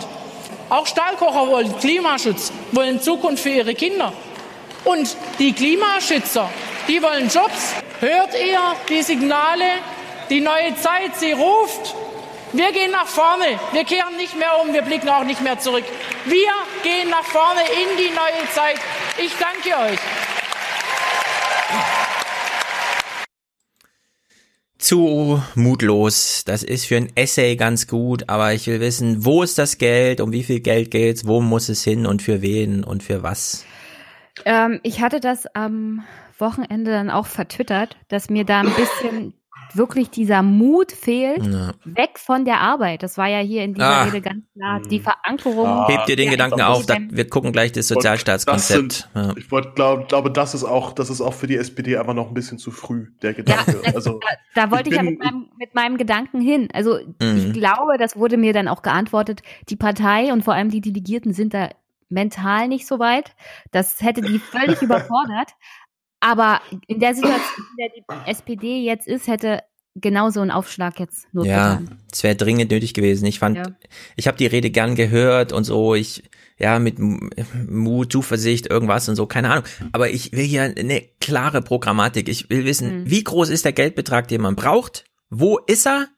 Auch 0.69 0.87
Stahlkocher 0.87 1.47
wollen 1.49 1.79
Klimaschutz, 1.79 2.53
wollen 2.73 3.01
Zukunft 3.01 3.43
für 3.43 3.51
ihre 3.51 3.75
Kinder. 3.75 4.13
Und 4.85 5.17
die 5.39 5.53
Klimaschützer, 5.53 6.49
die 6.89 7.03
wollen 7.03 7.29
Jobs. 7.29 7.75
Hört 8.01 8.35
ihr 8.35 8.61
die 8.89 9.03
Signale? 9.03 9.65
Die 10.29 10.41
neue 10.41 10.75
Zeit, 10.77 11.17
sie 11.17 11.33
ruft. 11.33 11.95
Wir 12.53 12.73
gehen 12.73 12.91
nach 12.91 13.07
vorne. 13.07 13.61
Wir 13.73 13.85
kehren 13.85 14.17
nicht 14.17 14.37
mehr 14.37 14.61
um. 14.61 14.73
Wir 14.73 14.83
blicken 14.83 15.09
auch 15.09 15.25
nicht 15.25 15.41
mehr 15.41 15.59
zurück. 15.59 15.85
Wir 16.25 16.53
gehen 16.83 17.11
nach 17.11 17.25
vorne 17.25 17.61
in 17.61 17.97
die 17.97 18.11
neue 18.11 18.51
Zeit. 18.55 18.77
Ich 19.19 19.33
danke 19.39 19.93
euch. 19.93 19.99
Zu 24.79 25.43
mutlos. 25.55 26.45
Das 26.45 26.63
ist 26.63 26.87
für 26.87 26.97
ein 26.97 27.13
Essay 27.15 27.57
ganz 27.57 27.87
gut, 27.87 28.29
aber 28.29 28.53
ich 28.53 28.67
will 28.67 28.81
wissen, 28.81 29.25
wo 29.25 29.43
ist 29.43 29.59
das 29.59 29.79
Geld, 29.79 30.21
um 30.21 30.33
wie 30.33 30.43
viel 30.43 30.61
Geld 30.61 30.91
geht's, 30.91 31.27
wo 31.27 31.41
muss 31.41 31.69
es 31.69 31.83
hin 31.83 32.07
und 32.07 32.23
für 32.23 32.43
wen 32.43 32.85
und 32.85 33.03
für 33.03 33.23
was? 33.23 33.65
Ähm, 34.45 34.81
ich 34.83 35.01
hatte 35.01 35.21
das 35.21 35.47
am 35.55 36.05
Wochenende 36.39 36.91
dann 36.91 37.11
auch 37.11 37.27
vertwittert, 37.27 37.97
dass 38.09 38.29
mir 38.29 38.45
da 38.45 38.61
ein 38.61 38.75
bisschen 38.75 39.35
wirklich 39.75 40.11
dieser 40.11 40.43
Mut 40.43 40.93
fehlt, 40.93 41.45
ja. 41.45 41.73
weg 41.85 42.19
von 42.19 42.45
der 42.45 42.61
Arbeit. 42.61 43.03
Das 43.03 43.19
war 43.19 43.29
ja 43.29 43.39
hier 43.39 43.65
in 43.65 43.75
dieser 43.75 43.87
ah. 43.87 44.03
Rede 44.05 44.21
ganz 44.21 44.45
klar. 44.53 44.81
Die 44.81 45.01
Verankerung. 45.01 45.67
Ah. 45.67 45.89
Hebt 45.89 46.09
dir 46.09 46.17
den 46.17 46.31
Gedanken 46.31 46.61
auf, 46.61 46.87
da, 46.87 46.97
wir 46.99 47.29
gucken 47.29 47.53
gleich 47.53 47.73
das 47.73 47.89
Sozialstaatskonzept. 47.89 49.09
Das 49.13 49.25
sind, 49.25 49.39
Ich 49.39 49.51
wollte 49.51 49.73
glaube, 49.75 50.05
glaube, 50.07 50.31
das 50.31 50.55
ist 50.55 50.65
auch, 50.65 50.93
das 50.93 51.11
ist 51.11 51.21
auch 51.21 51.35
für 51.35 51.47
die 51.47 51.57
SPD 51.57 51.97
einfach 51.97 52.15
noch 52.15 52.29
ein 52.29 52.35
bisschen 52.35 52.59
zu 52.59 52.71
früh, 52.71 53.09
der 53.23 53.35
Gedanke. 53.35 53.81
Ja, 53.85 53.95
also, 53.95 54.21
da, 54.55 54.65
da 54.67 54.71
wollte 54.71 54.91
ich, 54.91 54.97
ich 54.97 54.97
ja 54.97 55.03
mit 55.03 55.19
meinem, 55.19 55.49
mit 55.59 55.75
meinem, 55.75 55.97
Gedanken 55.97 56.41
hin. 56.41 56.69
Also 56.73 56.99
mhm. 57.21 57.37
ich 57.37 57.53
glaube, 57.53 57.97
das 57.99 58.17
wurde 58.17 58.37
mir 58.37 58.53
dann 58.53 58.69
auch 58.69 58.83
geantwortet, 58.83 59.43
die 59.69 59.77
Partei 59.77 60.33
und 60.33 60.45
vor 60.45 60.55
allem 60.55 60.71
die 60.71 60.81
Delegierten 60.81 61.33
sind 61.33 61.55
da 61.55 61.71
mental 62.09 62.69
nicht 62.69 62.87
so 62.87 62.99
weit. 62.99 63.35
Das 63.73 64.01
hätte 64.01 64.21
die 64.21 64.39
völlig 64.39 64.81
überfordert. 64.83 65.53
Aber 66.21 66.61
in 66.87 67.01
der 67.01 67.15
Situation, 67.15 67.67
in 67.71 67.77
der 67.79 67.89
die 68.25 68.31
SPD 68.31 68.83
jetzt 68.83 69.07
ist, 69.07 69.29
hätte 69.29 69.63
genauso 69.97 70.41
ein 70.41 70.51
Aufschlag 70.51 71.01
jetzt 71.01 71.27
nur 71.33 71.47
Ja, 71.47 71.83
es 72.13 72.23
wäre 72.23 72.37
dringend 72.37 72.71
nötig 72.71 72.95
gewesen. 72.95 73.27
Ich 73.27 73.39
fand, 73.39 73.57
ja. 73.57 73.65
ich 74.17 74.27
habe 74.27 74.37
die 74.37 74.47
Rede 74.47 74.71
gern 74.71 74.95
gehört 74.95 75.53
und 75.53 75.65
so. 75.65 75.95
Ich, 75.95 76.25
ja, 76.59 76.79
mit 76.79 76.99
Mut, 76.99 78.13
Zuversicht, 78.13 78.67
irgendwas 78.67 79.09
und 79.09 79.17
so, 79.17 79.27
keine 79.27 79.51
Ahnung. 79.51 79.65
Aber 79.93 80.11
ich 80.11 80.33
will 80.33 80.45
hier 80.45 80.63
eine 80.63 81.03
klare 81.21 81.63
Programmatik. 81.63 82.29
Ich 82.29 82.51
will 82.51 82.65
wissen, 82.65 83.03
mhm. 83.03 83.11
wie 83.11 83.25
groß 83.25 83.49
ist 83.49 83.65
der 83.65 83.73
Geldbetrag, 83.73 84.29
den 84.29 84.43
man 84.43 84.57
braucht? 84.57 85.05
Wo 85.31 85.59
ist 85.59 85.87
er? 85.87 86.09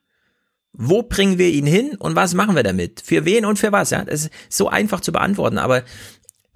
Wo 0.71 1.01
bringen 1.01 1.37
wir 1.37 1.49
ihn 1.49 1.65
hin 1.65 1.95
und 1.97 2.15
was 2.15 2.33
machen 2.33 2.55
wir 2.55 2.63
damit? 2.63 3.01
Für 3.01 3.25
wen 3.25 3.43
und 3.45 3.57
für 3.57 3.71
was? 3.71 3.89
Ja, 3.89 4.05
das 4.05 4.25
ist 4.25 4.31
so 4.49 4.69
einfach 4.69 5.01
zu 5.01 5.11
beantworten, 5.11 5.57
aber 5.57 5.83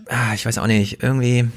ah, 0.08 0.34
ich 0.36 0.46
weiß 0.46 0.60
auch 0.60 0.68
nicht, 0.68 1.02
irgendwie 1.02 1.50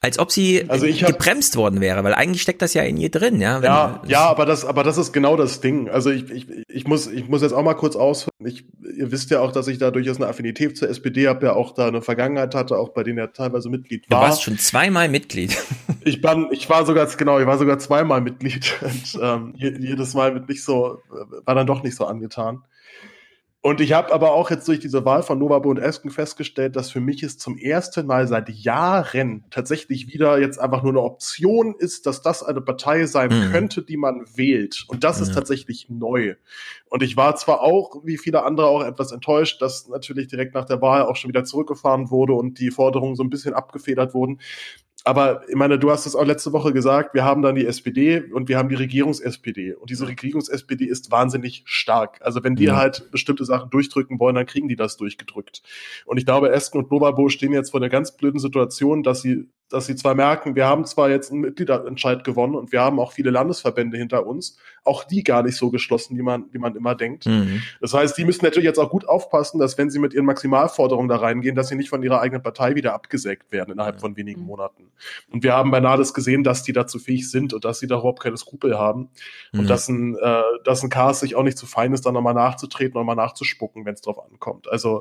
als 0.00 0.20
ob 0.20 0.30
sie 0.30 0.64
also 0.68 0.86
gebremst 0.86 1.56
worden 1.56 1.80
wäre, 1.80 2.04
weil 2.04 2.14
eigentlich 2.14 2.42
steckt 2.42 2.62
das 2.62 2.72
ja 2.72 2.82
in 2.82 2.96
ihr 2.98 3.10
drin, 3.10 3.40
ja. 3.40 3.60
ja, 3.60 4.02
ja, 4.06 4.20
aber 4.26 4.46
das, 4.46 4.64
aber 4.64 4.84
das 4.84 4.96
ist 4.96 5.12
genau 5.12 5.36
das 5.36 5.60
Ding. 5.60 5.90
Also 5.90 6.10
ich, 6.10 6.30
ich, 6.30 6.46
ich 6.68 6.86
muss, 6.86 7.08
ich 7.08 7.28
muss 7.28 7.42
jetzt 7.42 7.52
auch 7.52 7.64
mal 7.64 7.74
kurz 7.74 7.96
ausführen. 7.96 8.30
Ich, 8.44 8.64
ihr 8.96 9.10
wisst 9.10 9.30
ja 9.30 9.40
auch, 9.40 9.50
dass 9.50 9.66
ich 9.66 9.78
da 9.78 9.90
durchaus 9.90 10.16
eine 10.16 10.28
Affinität 10.28 10.76
zur 10.76 10.88
SPD 10.88 11.26
habe, 11.26 11.46
ja 11.46 11.54
auch 11.54 11.74
da 11.74 11.88
eine 11.88 12.00
Vergangenheit 12.00 12.54
hatte, 12.54 12.78
auch 12.78 12.90
bei 12.90 13.02
denen 13.02 13.18
er 13.18 13.32
teilweise 13.32 13.68
Mitglied 13.70 14.08
war. 14.08 14.20
Du 14.20 14.26
warst 14.28 14.42
schon 14.44 14.58
zweimal 14.58 15.08
Mitglied. 15.08 15.56
Ich 16.04 16.22
war, 16.22 16.50
ich 16.52 16.70
war 16.70 16.86
sogar, 16.86 17.06
genau, 17.06 17.38
ich 17.38 17.46
war 17.46 17.58
sogar 17.58 17.78
zweimal 17.78 18.22
Mitglied 18.22 18.76
und 18.80 19.20
ähm, 19.20 19.52
jedes 19.56 20.14
Mal 20.14 20.32
mit 20.32 20.48
nicht 20.48 20.64
so, 20.64 21.02
war 21.44 21.54
dann 21.54 21.66
doch 21.66 21.82
nicht 21.82 21.96
so 21.96 22.06
angetan. 22.06 22.62
Und 23.60 23.80
ich 23.80 23.92
habe 23.92 24.12
aber 24.12 24.34
auch 24.34 24.50
jetzt 24.50 24.68
durch 24.68 24.78
diese 24.78 25.04
Wahl 25.04 25.24
von 25.24 25.40
Novabo 25.40 25.68
und 25.68 25.78
Esken 25.78 26.10
festgestellt, 26.10 26.76
dass 26.76 26.92
für 26.92 27.00
mich 27.00 27.24
es 27.24 27.38
zum 27.38 27.58
ersten 27.58 28.06
Mal 28.06 28.28
seit 28.28 28.48
Jahren 28.48 29.44
tatsächlich 29.50 30.06
wieder 30.06 30.38
jetzt 30.38 30.58
einfach 30.58 30.84
nur 30.84 30.92
eine 30.92 31.02
Option 31.02 31.74
ist, 31.76 32.06
dass 32.06 32.22
das 32.22 32.44
eine 32.44 32.60
Partei 32.60 33.06
sein 33.06 33.30
mhm. 33.30 33.50
könnte, 33.50 33.82
die 33.82 33.96
man 33.96 34.24
wählt. 34.32 34.84
Und 34.86 35.02
das 35.02 35.18
ja. 35.18 35.24
ist 35.24 35.34
tatsächlich 35.34 35.88
neu. 35.90 36.36
Und 36.88 37.02
ich 37.02 37.16
war 37.16 37.34
zwar 37.34 37.62
auch, 37.62 37.96
wie 38.04 38.16
viele 38.16 38.44
andere, 38.44 38.68
auch 38.68 38.84
etwas 38.84 39.10
enttäuscht, 39.10 39.60
dass 39.60 39.88
natürlich 39.88 40.28
direkt 40.28 40.54
nach 40.54 40.64
der 40.64 40.80
Wahl 40.80 41.02
auch 41.02 41.16
schon 41.16 41.28
wieder 41.28 41.44
zurückgefahren 41.44 42.10
wurde 42.10 42.34
und 42.34 42.60
die 42.60 42.70
Forderungen 42.70 43.16
so 43.16 43.24
ein 43.24 43.30
bisschen 43.30 43.54
abgefedert 43.54 44.14
wurden 44.14 44.38
aber 45.04 45.48
ich 45.48 45.54
meine, 45.54 45.78
du 45.78 45.90
hast 45.90 46.06
es 46.06 46.14
auch 46.14 46.24
letzte 46.24 46.52
Woche 46.52 46.72
gesagt, 46.72 47.14
wir 47.14 47.24
haben 47.24 47.40
dann 47.42 47.54
die 47.54 47.66
SPD 47.66 48.20
und 48.20 48.48
wir 48.48 48.58
haben 48.58 48.68
die 48.68 48.74
Regierungs-SPD. 48.74 49.74
Und 49.74 49.90
diese 49.90 50.08
Regierungs-SPD 50.08 50.84
ist 50.84 51.10
wahnsinnig 51.10 51.62
stark. 51.66 52.18
Also 52.20 52.42
wenn 52.44 52.56
die 52.56 52.64
ja. 52.64 52.76
halt 52.76 53.10
bestimmte 53.10 53.44
Sachen 53.44 53.70
durchdrücken 53.70 54.18
wollen, 54.18 54.34
dann 54.34 54.46
kriegen 54.46 54.68
die 54.68 54.76
das 54.76 54.96
durchgedrückt. 54.96 55.62
Und 56.04 56.18
ich 56.18 56.26
glaube, 56.26 56.50
Esken 56.50 56.82
und 56.82 56.90
Novabo 56.90 57.28
stehen 57.28 57.52
jetzt 57.52 57.70
vor 57.70 57.80
einer 57.80 57.88
ganz 57.88 58.16
blöden 58.16 58.40
Situation, 58.40 59.02
dass 59.02 59.22
sie 59.22 59.48
dass 59.68 59.86
sie 59.86 59.96
zwar 59.96 60.14
merken, 60.14 60.54
wir 60.56 60.66
haben 60.66 60.84
zwar 60.86 61.10
jetzt 61.10 61.30
einen 61.30 61.42
Mitgliederentscheid 61.42 62.24
gewonnen 62.24 62.54
und 62.54 62.72
wir 62.72 62.80
haben 62.80 62.98
auch 62.98 63.12
viele 63.12 63.30
Landesverbände 63.30 63.98
hinter 63.98 64.26
uns, 64.26 64.56
auch 64.84 65.04
die 65.04 65.22
gar 65.22 65.42
nicht 65.42 65.56
so 65.56 65.70
geschlossen, 65.70 66.16
wie 66.16 66.22
man, 66.22 66.46
wie 66.52 66.58
man 66.58 66.74
immer 66.74 66.94
denkt. 66.94 67.26
Mhm. 67.26 67.62
Das 67.80 67.92
heißt, 67.92 68.16
die 68.16 68.24
müssen 68.24 68.44
natürlich 68.44 68.64
jetzt 68.64 68.78
auch 68.78 68.90
gut 68.90 69.06
aufpassen, 69.06 69.58
dass 69.58 69.76
wenn 69.76 69.90
sie 69.90 69.98
mit 69.98 70.14
ihren 70.14 70.24
Maximalforderungen 70.24 71.08
da 71.08 71.16
reingehen, 71.16 71.54
dass 71.54 71.68
sie 71.68 71.74
nicht 71.74 71.90
von 71.90 72.02
ihrer 72.02 72.20
eigenen 72.20 72.42
Partei 72.42 72.74
wieder 72.74 72.94
abgesägt 72.94 73.52
werden 73.52 73.72
innerhalb 73.72 74.00
von 74.00 74.16
wenigen 74.16 74.40
mhm. 74.40 74.46
Monaten. 74.46 74.90
Und 75.30 75.42
wir 75.42 75.52
haben 75.52 75.70
bei 75.70 75.80
Nades 75.80 76.14
gesehen, 76.14 76.44
dass 76.44 76.62
die 76.62 76.72
dazu 76.72 76.98
fähig 76.98 77.30
sind 77.30 77.52
und 77.52 77.64
dass 77.64 77.78
sie 77.78 77.86
da 77.86 77.96
überhaupt 77.96 78.22
keine 78.22 78.36
Skrupel 78.36 78.78
haben 78.78 79.10
mhm. 79.52 79.60
und 79.60 79.70
dass 79.70 79.88
ein, 79.88 80.16
äh, 80.16 80.42
dass 80.64 80.82
ein 80.82 80.90
Chaos 80.90 81.20
sich 81.20 81.36
auch 81.36 81.42
nicht 81.42 81.58
zu 81.58 81.66
fein 81.66 81.92
ist, 81.92 82.06
dann 82.06 82.14
nochmal 82.14 82.34
nachzutreten, 82.34 82.94
nochmal 82.94 83.16
nachzuspucken, 83.16 83.84
wenn 83.84 83.94
es 83.94 84.00
drauf 84.00 84.18
ankommt. 84.24 84.68
Also 84.68 85.00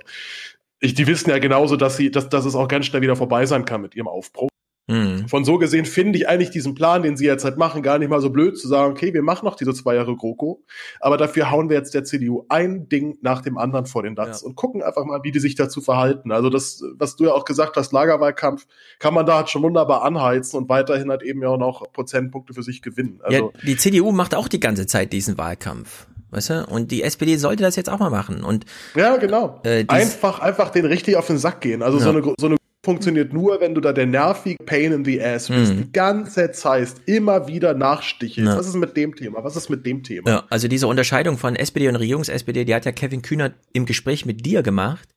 ich, 0.79 0.93
die 0.93 1.07
wissen 1.07 1.29
ja 1.29 1.39
genauso, 1.39 1.75
dass 1.75 1.97
sie, 1.97 2.11
dass, 2.11 2.29
dass 2.29 2.45
es 2.45 2.55
auch 2.55 2.67
ganz 2.67 2.85
schnell 2.85 3.01
wieder 3.01 3.15
vorbei 3.15 3.45
sein 3.45 3.65
kann 3.65 3.81
mit 3.81 3.95
ihrem 3.95 4.07
Aufbruch. 4.07 4.49
Mhm. 4.87 5.27
Von 5.27 5.43
so 5.43 5.57
gesehen 5.57 5.83
finde 5.83 6.17
ich 6.17 6.29
eigentlich 6.29 6.49
diesen 6.49 6.73
Plan, 6.73 7.03
den 7.03 7.17
sie 7.17 7.25
jetzt 7.25 7.43
halt 7.43 7.57
machen, 7.57 7.81
gar 7.81 7.99
nicht 7.99 8.09
mal 8.09 8.21
so 8.21 8.29
blöd 8.29 8.57
zu 8.57 8.69
sagen, 8.69 8.91
okay, 8.91 9.13
wir 9.13 9.21
machen 9.21 9.45
noch 9.45 9.55
diese 9.55 9.73
zwei 9.73 9.95
Jahre 9.95 10.15
GroKo, 10.15 10.63
aber 11.01 11.17
dafür 11.17 11.51
hauen 11.51 11.69
wir 11.69 11.75
jetzt 11.75 11.93
der 11.93 12.05
CDU 12.05 12.45
ein 12.47 12.87
Ding 12.87 13.17
nach 13.21 13.41
dem 13.41 13.57
anderen 13.57 13.85
vor 13.85 14.03
den 14.03 14.15
Latz 14.15 14.41
ja. 14.41 14.47
und 14.47 14.55
gucken 14.55 14.81
einfach 14.81 15.03
mal, 15.03 15.19
wie 15.23 15.31
die 15.31 15.39
sich 15.39 15.55
dazu 15.55 15.81
verhalten. 15.81 16.31
Also 16.31 16.49
das, 16.49 16.81
was 16.95 17.17
du 17.17 17.25
ja 17.25 17.33
auch 17.33 17.43
gesagt 17.43 17.75
hast, 17.75 17.91
Lagerwahlkampf, 17.91 18.65
kann 18.99 19.13
man 19.13 19.25
da 19.25 19.35
halt 19.35 19.49
schon 19.49 19.61
wunderbar 19.61 20.03
anheizen 20.03 20.57
und 20.57 20.69
weiterhin 20.69 21.09
halt 21.09 21.21
eben 21.21 21.41
ja 21.41 21.49
auch 21.49 21.57
noch 21.57 21.91
Prozentpunkte 21.91 22.53
für 22.53 22.63
sich 22.63 22.81
gewinnen. 22.81 23.19
Also, 23.21 23.51
ja, 23.53 23.61
die 23.65 23.75
CDU 23.75 24.13
macht 24.13 24.35
auch 24.35 24.47
die 24.47 24.61
ganze 24.61 24.87
Zeit 24.87 25.11
diesen 25.11 25.37
Wahlkampf. 25.37 26.07
Weißt 26.29 26.49
du? 26.49 26.65
Und 26.65 26.91
die 26.91 27.03
SPD 27.03 27.37
sollte 27.37 27.63
das 27.63 27.75
jetzt 27.75 27.89
auch 27.89 27.99
mal 27.99 28.09
machen. 28.09 28.43
Und 28.43 28.65
ja, 28.95 29.17
genau. 29.17 29.61
Äh, 29.63 29.85
einfach, 29.87 30.39
einfach 30.39 30.69
den 30.69 30.85
richtig 30.85 31.15
auf 31.15 31.27
den 31.27 31.37
Sack 31.37 31.61
gehen. 31.61 31.81
Also 31.81 31.99
ja. 31.99 32.03
so 32.03 32.09
eine, 32.09 32.21
so 32.37 32.47
eine 32.47 32.57
funktioniert 32.87 33.33
nur, 33.33 33.59
wenn 33.59 33.75
du 33.75 33.81
da 33.81 33.91
der 33.91 34.05
nervige 34.05 34.63
Pain 34.63 34.93
in 34.93 35.03
the 35.03 35.21
Ass 35.21 35.49
bist. 35.49 35.73
Mhm. 35.73 35.77
Die 35.77 35.91
ganze 35.91 36.53
Zeit 36.53 36.87
immer 37.05 37.45
wieder 37.45 37.73
nachstichelst. 37.73 38.49
Ja. 38.49 38.57
Was 38.57 38.65
ist 38.65 38.75
mit 38.75 38.95
dem 38.95 39.13
Thema? 39.13 39.43
Was 39.43 39.57
ist 39.57 39.69
mit 39.69 39.85
dem 39.85 40.03
Thema? 40.03 40.29
Ja, 40.29 40.43
also 40.49 40.69
diese 40.69 40.87
Unterscheidung 40.87 41.37
von 41.37 41.57
SPD 41.57 41.89
und 41.89 41.97
Regierungs-SPD, 41.97 42.63
die 42.63 42.73
hat 42.73 42.85
ja 42.85 42.93
Kevin 42.93 43.21
Kühnert 43.21 43.55
im 43.73 43.85
Gespräch 43.85 44.25
mit 44.25 44.45
dir 44.45 44.63
gemacht. 44.63 45.09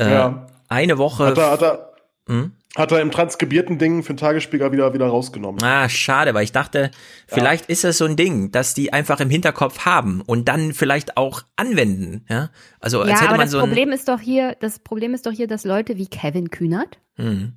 Äh, 0.00 0.12
ja. 0.12 0.46
Eine 0.68 0.96
Woche. 0.96 1.26
Hat 1.26 1.36
er, 1.36 1.50
hat 1.50 1.62
er, 1.62 1.92
hm? 2.26 2.52
Hat 2.76 2.90
er 2.90 3.00
im 3.00 3.10
transkribierten 3.12 3.78
Ding 3.78 4.02
für 4.02 4.14
den 4.14 4.16
Tagesspiegel 4.16 4.72
wieder, 4.72 4.92
wieder 4.94 5.06
rausgenommen. 5.06 5.62
Ah, 5.62 5.88
schade, 5.88 6.34
weil 6.34 6.42
ich 6.42 6.50
dachte, 6.50 6.90
vielleicht 7.28 7.68
ja. 7.68 7.72
ist 7.72 7.84
das 7.84 7.98
so 7.98 8.04
ein 8.04 8.16
Ding, 8.16 8.50
dass 8.50 8.74
die 8.74 8.92
einfach 8.92 9.20
im 9.20 9.30
Hinterkopf 9.30 9.84
haben 9.86 10.20
und 10.22 10.48
dann 10.48 10.72
vielleicht 10.72 11.16
auch 11.16 11.42
anwenden, 11.54 12.24
ja? 12.28 12.50
Also, 12.80 13.00
als 13.00 13.10
ja, 13.10 13.16
hätte 13.16 13.28
aber 13.28 13.36
man 13.36 13.46
das 13.46 13.52
so 13.52 13.60
Problem 13.60 13.92
ist 13.92 14.08
doch 14.08 14.18
hier, 14.20 14.56
das 14.60 14.80
Problem 14.80 15.14
ist 15.14 15.26
doch 15.26 15.32
hier, 15.32 15.46
dass 15.46 15.64
Leute 15.64 15.96
wie 15.98 16.08
Kevin 16.08 16.50
Kühnert 16.50 16.98
mhm. 17.16 17.54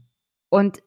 und 0.49 0.83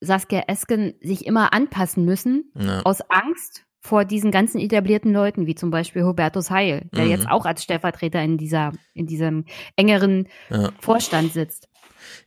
Saskia 0.00 0.44
Esken 0.46 0.94
sich 1.00 1.26
immer 1.26 1.52
anpassen 1.54 2.04
müssen, 2.04 2.52
Ja. 2.54 2.82
aus 2.82 3.00
Angst 3.08 3.64
vor 3.82 4.04
diesen 4.04 4.30
ganzen 4.30 4.60
etablierten 4.60 5.10
Leuten, 5.10 5.46
wie 5.46 5.54
zum 5.54 5.70
Beispiel 5.70 6.04
Hubertus 6.04 6.50
Heil, 6.50 6.90
der 6.94 7.04
Mhm. 7.06 7.10
jetzt 7.12 7.30
auch 7.30 7.46
als 7.46 7.62
Stellvertreter 7.62 8.22
in 8.22 8.36
dieser, 8.36 8.72
in 8.92 9.06
diesem 9.06 9.46
engeren 9.76 10.28
Ja. 10.50 10.70
Vorstand 10.80 11.32
sitzt. 11.32 11.69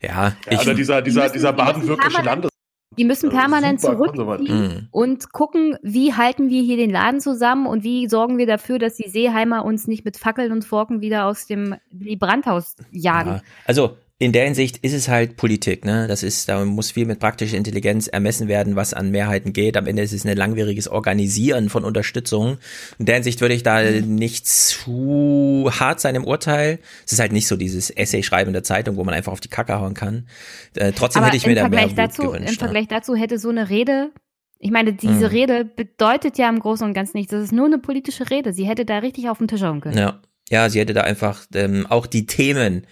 Ja, 0.03 0.33
Ja, 0.49 0.61
oder 0.61 0.73
dieser, 0.73 1.01
dieser, 1.01 1.30
dieser 1.30 1.53
baden-württembergische 1.53 2.22
Landes. 2.22 2.49
Die 2.98 3.06
müssen 3.06 3.30
permanent 3.30 3.82
super 3.82 3.95
zurückziehen 3.95 4.25
konservativ. 4.25 4.49
Mhm. 4.49 4.88
und 4.91 5.33
gucken, 5.33 5.77
wie 5.82 6.14
halten 6.14 6.49
wir 6.49 6.61
hier 6.61 6.77
den 6.77 6.91
Laden 6.91 7.19
zusammen 7.19 7.65
und 7.65 7.83
wie 7.83 8.07
sorgen 8.07 8.38
wir 8.38 8.45
dafür, 8.45 8.77
dass 8.77 8.95
die 8.95 9.09
Seeheimer 9.09 9.65
uns 9.65 9.88
nicht 9.88 10.06
mit 10.06 10.17
Fackeln 10.17 10.51
und 10.51 10.64
Forken 10.64 11.01
wieder 11.01 11.25
aus 11.25 11.48
dem 11.48 11.75
Willy 11.91 12.17
Brandt-Haus 12.17 12.75
jagen. 12.91 13.32
Ja, 13.32 13.41
also 13.65 13.98
in 14.19 14.32
der 14.32 14.45
Hinsicht 14.45 14.77
ist 14.77 14.93
es 14.93 15.09
halt 15.09 15.38
Politik, 15.38 15.83
ne? 15.85 16.08
Das 16.08 16.24
ist, 16.24 16.48
da 16.48 16.64
muss 16.64 16.92
viel 16.92 17.06
mit 17.06 17.19
praktischer 17.19 17.58
Intelligenz 17.58 18.08
ermessen 18.08 18.48
werden, 18.48 18.75
was 18.75 18.93
an 18.93 19.09
Mehrheiten 19.11 19.53
geht. 19.53 19.75
Am 19.75 19.88
Ende 19.88 20.03
ist 20.03 20.14
es 20.14 20.25
ein 20.25 20.38
langwieriges 20.38 20.88
Organisieren 20.88 21.69
von 21.69 21.83
Unterstützung. 21.83 22.58
In 23.00 23.06
der 23.06 23.16
Hinsicht 23.16 23.42
würde 23.42 23.56
ich 23.56 23.64
da 23.64 23.82
nicht 23.82 24.48
zu 24.48 25.69
hart 25.77 26.00
sein 26.00 26.16
im 26.16 26.25
Urteil. 26.25 26.80
Es 27.06 27.14
ist 27.14 27.19
halt 27.19 27.33
nicht 27.33 27.48
so 27.48 27.58
dieses 27.58 27.90
Essay-Schreiben 27.90 28.50
in 28.50 28.53
der 28.53 28.64
Zeitung, 28.64 28.98
wo 28.98 29.03
man 29.03 29.14
einfach 29.14 29.33
auf 29.33 29.42
die 29.42 29.50
Kacke 29.50 29.80
hauen 29.80 29.93
kann. 29.93 30.27
Äh, 30.75 30.93
trotzdem 30.93 31.22
Aber 31.24 31.27
hätte 31.27 31.38
ich 31.38 31.48
mir 31.48 31.56
da 31.56 31.67
mehr 31.67 31.90
Wut 31.90 31.98
dazu, 31.98 32.22
gewünscht. 32.24 32.50
Im 32.50 32.53
ja. 32.53 32.59
Vergleich 32.59 32.88
dazu 32.88 33.16
hätte 33.16 33.40
so 33.40 33.50
eine 33.50 33.69
Rede, 33.69 34.11
ich 34.59 34.72
meine, 34.72 34.93
diese 34.93 35.14
Mhm. 35.14 35.24
Rede 35.25 35.66
bedeutet 35.66 36.38
ja 36.38 36.48
im 36.48 36.59
Großen 36.59 36.88
und 36.88 36.93
Ganzen 36.93 37.17
nichts. 37.17 37.32
Das 37.32 37.43
ist 37.43 37.51
nur 37.51 37.66
eine 37.66 37.80
politische 37.80 38.30
Rede. 38.30 38.53
Sie 38.53 38.66
hätte 38.66 38.85
da 38.85 39.00
richtig 39.00 39.27
auf 39.27 39.40
den 39.40 39.50
Tisch 39.50 39.64
hauen 39.64 39.82
können. 39.82 39.98
Ja, 39.98 40.22
ja, 40.50 40.69
sie 40.69 40.80
hätte 40.80 40.93
da 40.93 41.01
einfach 41.01 41.45
ähm, 41.53 41.85
auch 41.90 42.06
die 42.06 42.25
Themen 42.25 42.85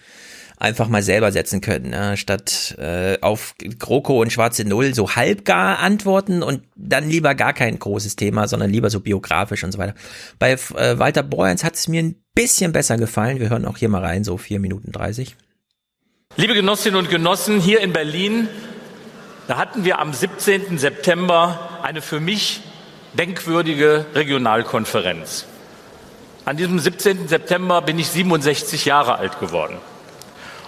einfach 0.62 0.88
mal 0.88 1.02
selber 1.02 1.32
setzen 1.32 1.60
können, 1.60 1.90
ne? 1.90 2.16
statt 2.16 2.76
äh, 2.78 3.18
auf 3.20 3.54
GroKo 3.58 4.22
und 4.22 4.32
schwarze 4.32 4.64
Null 4.64 4.94
so 4.94 5.16
halbgar 5.16 5.80
antworten 5.80 6.42
und 6.42 6.62
dann 6.76 7.08
lieber 7.08 7.34
gar 7.34 7.52
kein 7.52 7.78
großes 7.78 8.14
Thema, 8.14 8.46
sondern 8.46 8.70
lieber 8.70 8.88
so 8.88 9.00
biografisch 9.00 9.64
und 9.64 9.72
so 9.72 9.78
weiter. 9.78 9.94
Bei 10.38 10.52
äh, 10.52 10.98
Walter 10.98 11.24
Borjans 11.24 11.64
hat 11.64 11.74
es 11.74 11.88
mir 11.88 12.00
ein 12.00 12.14
bisschen 12.34 12.72
besser 12.72 12.96
gefallen. 12.96 13.40
Wir 13.40 13.50
hören 13.50 13.66
auch 13.66 13.76
hier 13.76 13.88
mal 13.88 14.02
rein, 14.02 14.22
so 14.22 14.38
vier 14.38 14.60
Minuten 14.60 14.92
30. 14.92 15.36
Liebe 16.36 16.54
Genossinnen 16.54 16.98
und 16.98 17.10
Genossen, 17.10 17.60
hier 17.60 17.80
in 17.80 17.92
Berlin, 17.92 18.48
da 19.48 19.56
hatten 19.56 19.84
wir 19.84 19.98
am 19.98 20.14
17. 20.14 20.78
September 20.78 21.80
eine 21.82 22.00
für 22.00 22.20
mich 22.20 22.60
denkwürdige 23.14 24.06
Regionalkonferenz. 24.14 25.44
An 26.44 26.56
diesem 26.56 26.78
17. 26.78 27.26
September 27.26 27.82
bin 27.82 27.98
ich 27.98 28.08
67 28.08 28.84
Jahre 28.84 29.16
alt 29.16 29.40
geworden. 29.40 29.76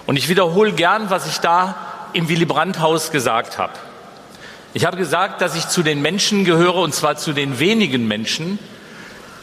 Und 0.07 0.17
ich 0.17 0.29
wiederhole 0.29 0.73
gern, 0.73 1.11
was 1.11 1.27
ich 1.27 1.39
da 1.39 1.75
im 2.13 2.29
Willy 2.29 2.45
Brandt-Haus 2.45 3.11
gesagt 3.11 3.59
habe. 3.59 3.73
Ich 4.73 4.85
habe 4.85 4.97
gesagt, 4.97 5.41
dass 5.41 5.55
ich 5.55 5.69
zu 5.69 5.83
den 5.83 6.03
Menschen 6.03 6.45
gehöre, 6.45 6.77
und 6.77 6.95
zwar 6.95 7.17
zu 7.17 7.33
den 7.33 7.59
wenigen 7.59 8.09
Menschen, 8.09 8.59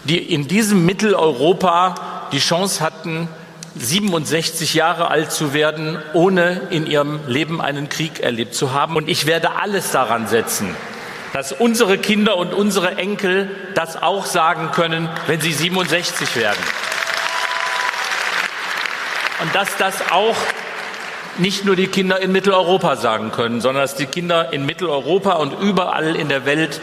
die 0.04 0.18
in 0.18 0.48
diesem 0.48 0.86
Mitteleuropa 0.86 1.96
die 2.32 2.40
Chance 2.40 2.84
hatten, 2.84 3.30
67 3.76 4.74
Jahre 4.74 5.10
alt 5.10 5.32
zu 5.32 5.54
werden, 5.54 5.98
ohne 6.14 6.62
in 6.72 6.86
ihrem 6.86 7.22
Leben 7.28 7.62
einen 7.62 7.88
Krieg 7.88 8.20
erlebt 8.20 8.54
zu 8.54 8.74
haben. 8.74 8.98
Und 8.98 9.08
ich 9.08 9.26
werde 9.26 9.56
alles 9.56 9.92
daran 9.92 10.28
setzen, 10.28 10.76
dass 11.34 11.54
unsere 11.54 11.98
Kinder 11.98 12.36
und 12.36 12.54
unsere 12.54 12.98
Enkel 12.98 13.50
das 13.74 14.02
auch 14.02 14.26
sagen 14.26 14.72
können, 14.72 15.08
wenn 15.28 15.40
sie 15.40 15.54
67 15.54 16.36
werden. 16.36 16.60
Und 19.42 19.56
dass 19.56 19.76
das 19.78 20.12
auch 20.12 20.36
nicht 21.40 21.66
nur 21.66 21.76
die 21.76 21.88
Kinder 21.88 22.22
in 22.22 22.32
Mitteleuropa 22.32 22.96
sagen 22.96 23.32
können, 23.32 23.60
sondern 23.60 23.84
dass 23.84 23.96
die 23.96 24.06
Kinder 24.06 24.54
in 24.54 24.66
Mitteleuropa 24.66 25.34
und 25.34 25.60
überall 25.60 26.16
in 26.16 26.30
der 26.30 26.46
Welt 26.46 26.80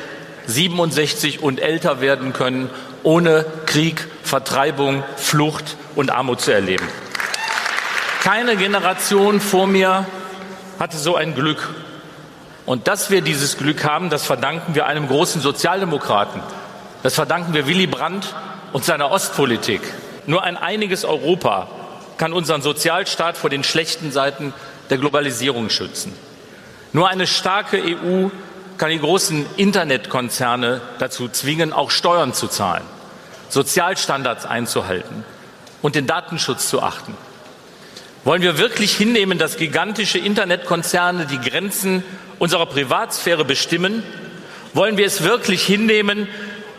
67 0.46 1.40
und 1.42 1.60
älter 1.60 2.00
werden 2.00 2.32
können, 2.32 2.68
ohne 3.04 3.44
Krieg, 3.66 4.08
Vertreibung, 4.24 5.04
Flucht 5.16 5.76
und 5.94 6.10
Armut 6.10 6.40
zu 6.40 6.52
erleben. 6.52 6.86
Keine 8.22 8.56
Generation 8.56 9.40
vor 9.40 9.66
mir 9.66 10.06
hatte 10.80 10.96
so 10.96 11.14
ein 11.14 11.34
Glück. 11.34 11.70
Und 12.66 12.88
dass 12.88 13.10
wir 13.10 13.20
dieses 13.20 13.56
Glück 13.56 13.84
haben, 13.84 14.10
das 14.10 14.26
verdanken 14.26 14.74
wir 14.74 14.86
einem 14.86 15.06
großen 15.06 15.40
Sozialdemokraten. 15.40 16.42
Das 17.02 17.14
verdanken 17.14 17.54
wir 17.54 17.68
Willy 17.68 17.86
Brandt 17.86 18.34
und 18.72 18.84
seiner 18.84 19.10
Ostpolitik. 19.12 19.80
Nur 20.26 20.42
ein 20.42 20.56
einiges 20.56 21.04
Europa 21.04 21.68
kann 22.18 22.32
unseren 22.32 22.60
Sozialstaat 22.60 23.38
vor 23.38 23.48
den 23.48 23.64
schlechten 23.64 24.12
Seiten 24.12 24.52
der 24.90 24.98
Globalisierung 24.98 25.70
schützen. 25.70 26.12
Nur 26.92 27.08
eine 27.08 27.26
starke 27.26 27.80
EU 27.82 28.28
kann 28.76 28.90
die 28.90 28.98
großen 28.98 29.46
Internetkonzerne 29.56 30.80
dazu 30.98 31.28
zwingen, 31.28 31.72
auch 31.72 31.90
Steuern 31.90 32.34
zu 32.34 32.48
zahlen, 32.48 32.84
Sozialstandards 33.48 34.46
einzuhalten 34.46 35.24
und 35.80 35.94
den 35.94 36.06
Datenschutz 36.06 36.68
zu 36.68 36.82
achten. 36.82 37.16
Wollen 38.24 38.42
wir 38.42 38.58
wirklich 38.58 38.96
hinnehmen, 38.96 39.38
dass 39.38 39.56
gigantische 39.56 40.18
Internetkonzerne 40.18 41.26
die 41.26 41.40
Grenzen 41.40 42.02
unserer 42.38 42.66
Privatsphäre 42.66 43.44
bestimmen? 43.44 44.02
Wollen 44.74 44.96
wir 44.96 45.06
es 45.06 45.22
wirklich 45.22 45.64
hinnehmen, 45.64 46.28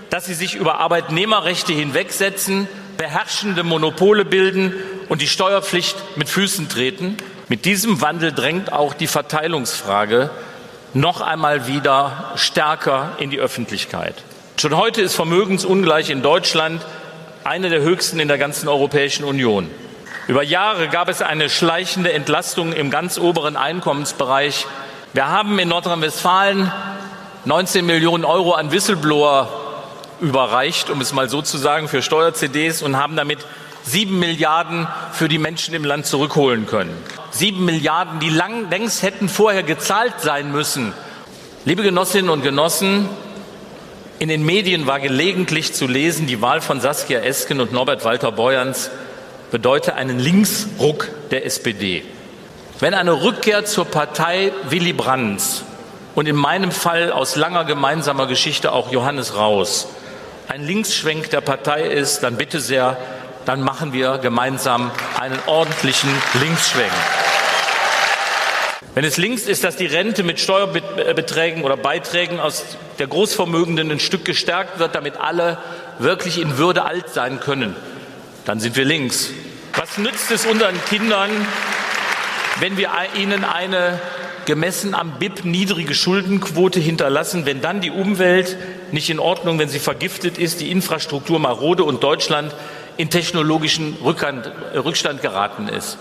dass 0.10 0.26
sie 0.26 0.34
sich 0.34 0.56
über 0.56 0.80
Arbeitnehmerrechte 0.80 1.74
hinwegsetzen, 1.74 2.68
beherrschende 2.98 3.64
Monopole 3.64 4.26
bilden 4.26 4.74
und 5.10 5.22
die 5.22 5.28
Steuerpflicht 5.28 5.98
mit 6.16 6.30
Füßen 6.30 6.70
treten? 6.70 7.18
Mit 7.50 7.66
diesem 7.66 8.00
Wandel 8.00 8.32
drängt 8.32 8.72
auch 8.72 8.94
die 8.94 9.08
Verteilungsfrage 9.08 10.30
noch 10.94 11.22
einmal 11.22 11.68
wieder 11.68 12.32
stärker 12.36 13.12
in 13.20 13.30
die 13.30 13.40
Öffentlichkeit. 13.40 14.16
Schon 14.58 14.76
heute 14.78 15.02
ist 15.02 15.16
Vermögensungleich 15.16 16.10
in 16.10 16.22
Deutschland 16.22 16.82
eine 17.44 17.70
der 17.70 17.82
höchsten 17.82 18.20
in 18.20 18.28
der 18.28 18.38
ganzen 18.38 18.68
Europäischen 18.68 19.24
Union. 19.24 19.70
Über 20.28 20.44
Jahre 20.44 20.90
gab 20.90 21.10
es 21.10 21.22
eine 21.22 21.50
schleichende 21.50 22.14
Entlastung 22.14 22.74
im 22.74 22.92
ganz 22.92 23.18
oberen 23.18 23.58
Einkommensbereich. 23.58 24.68
Wir 25.14 25.28
haben 25.28 25.58
in 25.58 25.70
Nordrhein-Westfalen 25.70 26.72
19 27.46 27.86
Millionen 27.86 28.26
Euro 28.26 28.52
an 28.52 28.72
Whistleblower 28.72 29.50
überreicht, 30.22 30.90
um 30.90 31.02
es 31.02 31.14
mal 31.14 31.30
so 31.30 31.42
zu 31.42 31.58
sagen, 31.58 31.88
für 31.88 32.02
Steuer-CDs 32.02 32.84
und 32.84 32.98
haben 32.98 33.16
damit 33.16 33.40
sieben 33.90 34.20
Milliarden 34.20 34.88
für 35.12 35.28
die 35.28 35.40
Menschen 35.40 35.74
im 35.74 35.84
Land 35.84 36.06
zurückholen 36.06 36.68
können. 36.68 36.96
Sieben 37.32 37.66
Milliarden, 37.66 38.20
die 38.20 38.30
lang, 38.30 38.70
längst 38.70 39.02
hätten 39.02 39.30
vorher 39.30 39.64
gezahlt 39.64 40.14
sein 40.20 40.52
müssen. 40.52 40.94
Liebe 41.66 41.82
Genossinnen 41.82 42.30
und 42.30 42.44
Genossen, 42.44 43.10
in 44.20 44.30
den 44.30 44.46
Medien 44.46 44.86
war 44.86 45.00
gelegentlich 45.00 45.74
zu 45.74 45.88
lesen, 45.88 46.28
die 46.28 46.42
Wahl 46.42 46.62
von 46.62 46.82
Saskia 46.82 47.20
Esken 47.20 47.62
und 47.62 47.72
Norbert 47.72 48.06
Walter 48.06 48.32
Borjans 48.32 48.92
bedeute 49.50 49.96
einen 49.96 50.20
Linksruck 50.20 51.10
der 51.32 51.46
SPD. 51.46 52.04
Wenn 52.80 52.94
eine 52.94 53.24
Rückkehr 53.24 53.66
zur 53.66 53.86
Partei 53.86 54.52
Willy 54.70 54.94
Brandts 54.94 55.64
und 56.16 56.28
in 56.28 56.36
meinem 56.36 56.72
Fall 56.72 57.12
aus 57.12 57.36
langer 57.36 57.66
gemeinsamer 57.66 58.28
Geschichte 58.28 58.72
auch 58.72 58.92
Johannes 58.92 59.36
Raus 59.36 59.88
ein 60.50 60.66
Linksschwenk 60.66 61.30
der 61.30 61.42
Partei 61.42 61.84
ist, 61.84 62.22
dann 62.22 62.36
bitte 62.36 62.60
sehr, 62.60 62.98
dann 63.50 63.62
machen 63.62 63.94
wir 63.94 64.20
gemeinsam 64.20 64.92
einen 65.20 65.40
ordentlichen 65.48 66.12
Linksschwenk. 66.40 66.92
Wenn 68.94 69.04
es 69.04 69.18
links 69.18 69.48
ist, 69.48 69.64
dass 69.64 69.76
die 69.76 69.88
Rente 69.88 70.22
mit 70.22 70.40
Steuerbeträgen 70.40 71.64
oder 71.64 71.76
Beiträgen 71.76 72.40
aus 72.40 72.64
der 73.00 73.08
Großvermögenden 73.08 73.90
ein 73.90 74.00
Stück 74.00 74.24
gestärkt 74.24 74.78
wird, 74.78 74.94
damit 74.94 75.18
alle 75.18 75.58
wirklich 75.98 76.40
in 76.40 76.60
Würde 76.60 76.86
alt 76.86 77.10
sein 77.10 77.40
können, 77.40 77.76
dann 78.46 78.60
sind 78.60 78.76
wir 78.76 78.86
links. 78.86 79.32
Was 79.74 79.98
nützt 79.98 80.30
es 80.30 80.46
unseren 80.46 80.80
Kindern, 80.86 81.32
wenn 82.60 82.78
wir 82.78 82.92
ihnen 83.16 83.44
eine 83.44 84.00
gemessen 84.46 84.94
am 84.94 85.14
BIP 85.18 85.44
niedrige 85.44 85.96
Schuldenquote 85.96 86.80
hinterlassen, 86.80 87.48
wenn 87.48 87.62
dann 87.62 87.82
die 87.82 87.90
Umwelt 87.90 88.58
nicht 88.92 89.10
in 89.10 89.18
Ordnung, 89.18 89.58
wenn 89.58 89.70
sie 89.70 89.80
vergiftet 89.80 90.38
ist, 90.38 90.60
die 90.60 90.70
Infrastruktur 90.70 91.40
marode 91.40 91.84
und 91.84 92.04
Deutschland 92.04 92.54
in 93.00 93.10
technologischen 93.10 93.96
Rückstand 94.04 95.22
geraten 95.22 95.70
ist? 95.70 95.98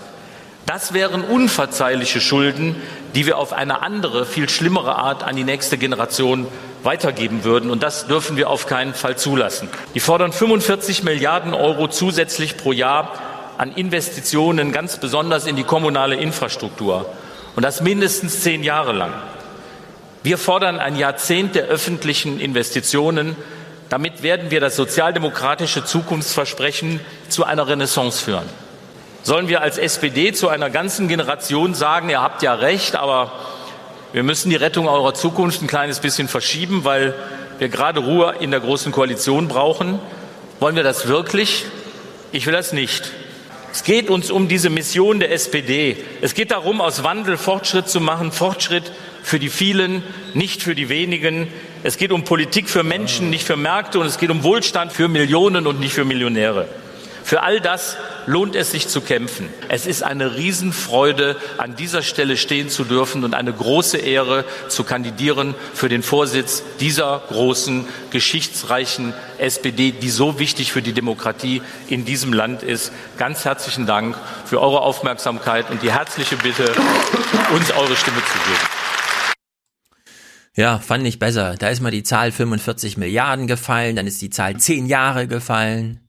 Das 0.65 0.93
wären 0.93 1.23
unverzeihliche 1.23 2.19
Schulden, 2.19 2.75
die 3.15 3.25
wir 3.25 3.37
auf 3.37 3.53
eine 3.53 3.81
andere, 3.81 4.25
viel 4.25 4.49
schlimmere 4.49 4.97
Art 4.97 5.23
an 5.23 5.37
die 5.37 5.45
nächste 5.45 5.77
Generation 5.77 6.45
weitergeben 6.83 7.45
würden. 7.45 7.71
Und 7.71 7.83
das 7.83 8.07
dürfen 8.07 8.35
wir 8.35 8.49
auf 8.49 8.67
keinen 8.67 8.93
Fall 8.93 9.17
zulassen. 9.17 9.69
Die 9.95 10.01
fordern 10.01 10.33
45 10.33 11.03
Milliarden 11.03 11.53
Euro 11.53 11.87
zusätzlich 11.87 12.57
pro 12.57 12.73
Jahr 12.73 13.13
an 13.57 13.71
Investitionen, 13.71 14.73
ganz 14.73 14.97
besonders 14.97 15.47
in 15.47 15.55
die 15.55 15.63
kommunale 15.63 16.15
Infrastruktur. 16.15 17.09
Und 17.55 17.63
das 17.63 17.79
mindestens 17.79 18.41
zehn 18.41 18.61
Jahre 18.61 18.91
lang. 18.91 19.13
Wir 20.21 20.37
fordern 20.37 20.79
ein 20.79 20.97
Jahrzehnt 20.97 21.55
der 21.55 21.63
öffentlichen 21.63 22.41
Investitionen. 22.41 23.37
Damit 23.89 24.21
werden 24.21 24.51
wir 24.51 24.59
das 24.59 24.75
sozialdemokratische 24.75 25.83
Zukunftsversprechen 25.83 26.99
zu 27.27 27.43
einer 27.43 27.67
Renaissance 27.67 28.23
führen. 28.23 28.47
Sollen 29.23 29.47
wir 29.47 29.61
als 29.61 29.77
SPD 29.77 30.31
zu 30.31 30.47
einer 30.47 30.69
ganzen 30.69 31.07
Generation 31.07 31.73
sagen, 31.73 32.09
ihr 32.09 32.21
habt 32.21 32.41
ja 32.41 32.53
recht, 32.53 32.95
aber 32.95 33.31
wir 34.13 34.23
müssen 34.23 34.49
die 34.49 34.55
Rettung 34.55 34.87
eurer 34.87 35.13
Zukunft 35.13 35.61
ein 35.61 35.67
kleines 35.67 35.99
bisschen 35.99 36.27
verschieben, 36.27 36.83
weil 36.83 37.13
wir 37.57 37.69
gerade 37.69 37.99
Ruhe 37.99 38.35
in 38.39 38.51
der 38.51 38.59
Großen 38.59 38.91
Koalition 38.91 39.47
brauchen? 39.47 39.99
Wollen 40.59 40.75
wir 40.75 40.83
das 40.83 41.07
wirklich? 41.07 41.65
Ich 42.31 42.45
will 42.45 42.53
das 42.53 42.73
nicht. 42.73 43.11
Es 43.71 43.83
geht 43.83 44.09
uns 44.09 44.31
um 44.31 44.47
diese 44.47 44.69
Mission 44.69 45.19
der 45.19 45.31
SPD. 45.31 45.97
Es 46.21 46.33
geht 46.33 46.51
darum, 46.51 46.81
aus 46.81 47.03
Wandel 47.03 47.37
Fortschritt 47.37 47.87
zu 47.87 47.99
machen, 47.99 48.31
Fortschritt 48.31 48.91
für 49.21 49.39
die 49.39 49.49
vielen, 49.49 50.03
nicht 50.33 50.63
für 50.63 50.73
die 50.73 50.89
wenigen. 50.89 51.47
Es 51.81 51.95
geht 51.95 52.11
um 52.11 52.25
Politik 52.25 52.69
für 52.69 52.83
Menschen, 52.83 53.29
nicht 53.29 53.45
für 53.45 53.55
Märkte 53.55 53.99
und 53.99 54.05
es 54.05 54.17
geht 54.17 54.29
um 54.29 54.43
Wohlstand 54.43 54.91
für 54.91 55.07
Millionen 55.07 55.65
und 55.65 55.79
nicht 55.79 55.93
für 55.93 56.03
Millionäre. 56.03 56.67
Für 57.23 57.43
all 57.43 57.61
das 57.61 57.95
lohnt 58.25 58.55
es 58.55 58.71
sich 58.71 58.87
zu 58.89 58.99
kämpfen. 58.99 59.47
Es 59.69 59.85
ist 59.85 60.03
eine 60.03 60.35
Riesenfreude, 60.35 61.37
an 61.57 61.75
dieser 61.75 62.01
Stelle 62.01 62.35
stehen 62.35 62.69
zu 62.69 62.83
dürfen 62.83 63.23
und 63.23 63.33
eine 63.33 63.53
große 63.53 63.97
Ehre 63.97 64.43
zu 64.67 64.83
kandidieren 64.83 65.55
für 65.73 65.87
den 65.87 66.03
Vorsitz 66.03 66.63
dieser 66.81 67.21
großen, 67.29 67.87
geschichtsreichen 68.11 69.13
SPD, 69.37 69.91
die 69.91 70.09
so 70.09 70.37
wichtig 70.37 70.73
für 70.73 70.81
die 70.81 70.93
Demokratie 70.93 71.61
in 71.87 72.03
diesem 72.03 72.33
Land 72.33 72.61
ist. 72.61 72.91
Ganz 73.17 73.45
herzlichen 73.45 73.85
Dank 73.85 74.17
für 74.45 74.59
eure 74.59 74.81
Aufmerksamkeit 74.81 75.69
und 75.69 75.81
die 75.81 75.93
herzliche 75.93 76.35
Bitte, 76.35 76.73
uns 77.53 77.71
eure 77.71 77.95
Stimme 77.95 78.17
zu 78.25 78.37
geben. 78.49 78.78
Ja, 80.59 80.79
fand 80.79 81.07
ich 81.07 81.19
besser. 81.19 81.55
Da 81.57 81.69
ist 81.69 81.79
mal 81.79 81.89
die 81.89 82.03
Zahl 82.03 82.33
45 82.33 82.97
Milliarden 82.97 83.47
gefallen, 83.47 83.95
dann 83.95 84.07
ist 84.07 84.21
die 84.21 84.29
Zahl 84.29 84.57
10 84.57 84.87
Jahre 84.87 85.25
gefallen. 85.25 86.01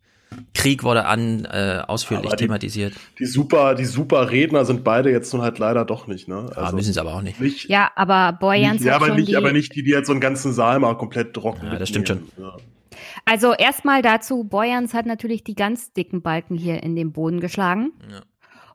Krieg 0.55 0.83
wurde 0.83 1.05
an 1.05 1.45
äh, 1.45 1.83
ausführlich 1.87 2.31
die, 2.33 2.37
thematisiert. 2.37 2.95
Die 3.20 3.27
super, 3.27 3.77
die 3.77 3.85
super 3.85 4.33
Redner 4.33 4.65
sind 4.65 4.83
beide 4.83 5.12
jetzt 5.12 5.33
nun 5.33 5.43
halt 5.43 5.61
leider 5.61 5.85
doch 5.85 6.09
nicht, 6.09 6.27
ne? 6.27 6.51
Also 6.57 6.62
ja, 6.62 6.73
müssen 6.73 6.93
sie 6.93 7.01
aber 7.01 7.15
auch 7.15 7.23
nicht. 7.23 7.41
nicht 7.41 7.69
ja, 7.69 7.93
aber 7.95 8.33
Boyans 8.33 8.83
ja, 8.83 8.97
aber 8.97 9.15
nicht, 9.15 9.29
die, 9.29 9.37
aber 9.37 9.53
nicht 9.53 9.73
die, 9.77 9.85
die 9.85 9.91
jetzt 9.91 10.09
so 10.09 10.12
einen 10.12 10.20
ganzen 10.20 10.53
Saal 10.53 10.81
mal 10.81 10.97
komplett 10.99 11.33
trocken. 11.33 11.67
Ja, 11.67 11.77
das 11.77 11.89
stimmt 11.89 12.09
schon. 12.09 12.29
Ja. 12.37 12.57
Also 13.25 13.55
erstmal 13.55 14.03
dazu, 14.03 14.43
Boyans 14.43 14.95
hat 14.95 15.07
natürlich 15.07 15.45
die 15.45 15.55
ganz 15.55 15.93
dicken 15.93 16.23
Balken 16.23 16.57
hier 16.57 16.83
in 16.83 16.97
den 16.97 17.12
Boden 17.12 17.39
geschlagen. 17.39 17.93
Ja. 18.11 18.23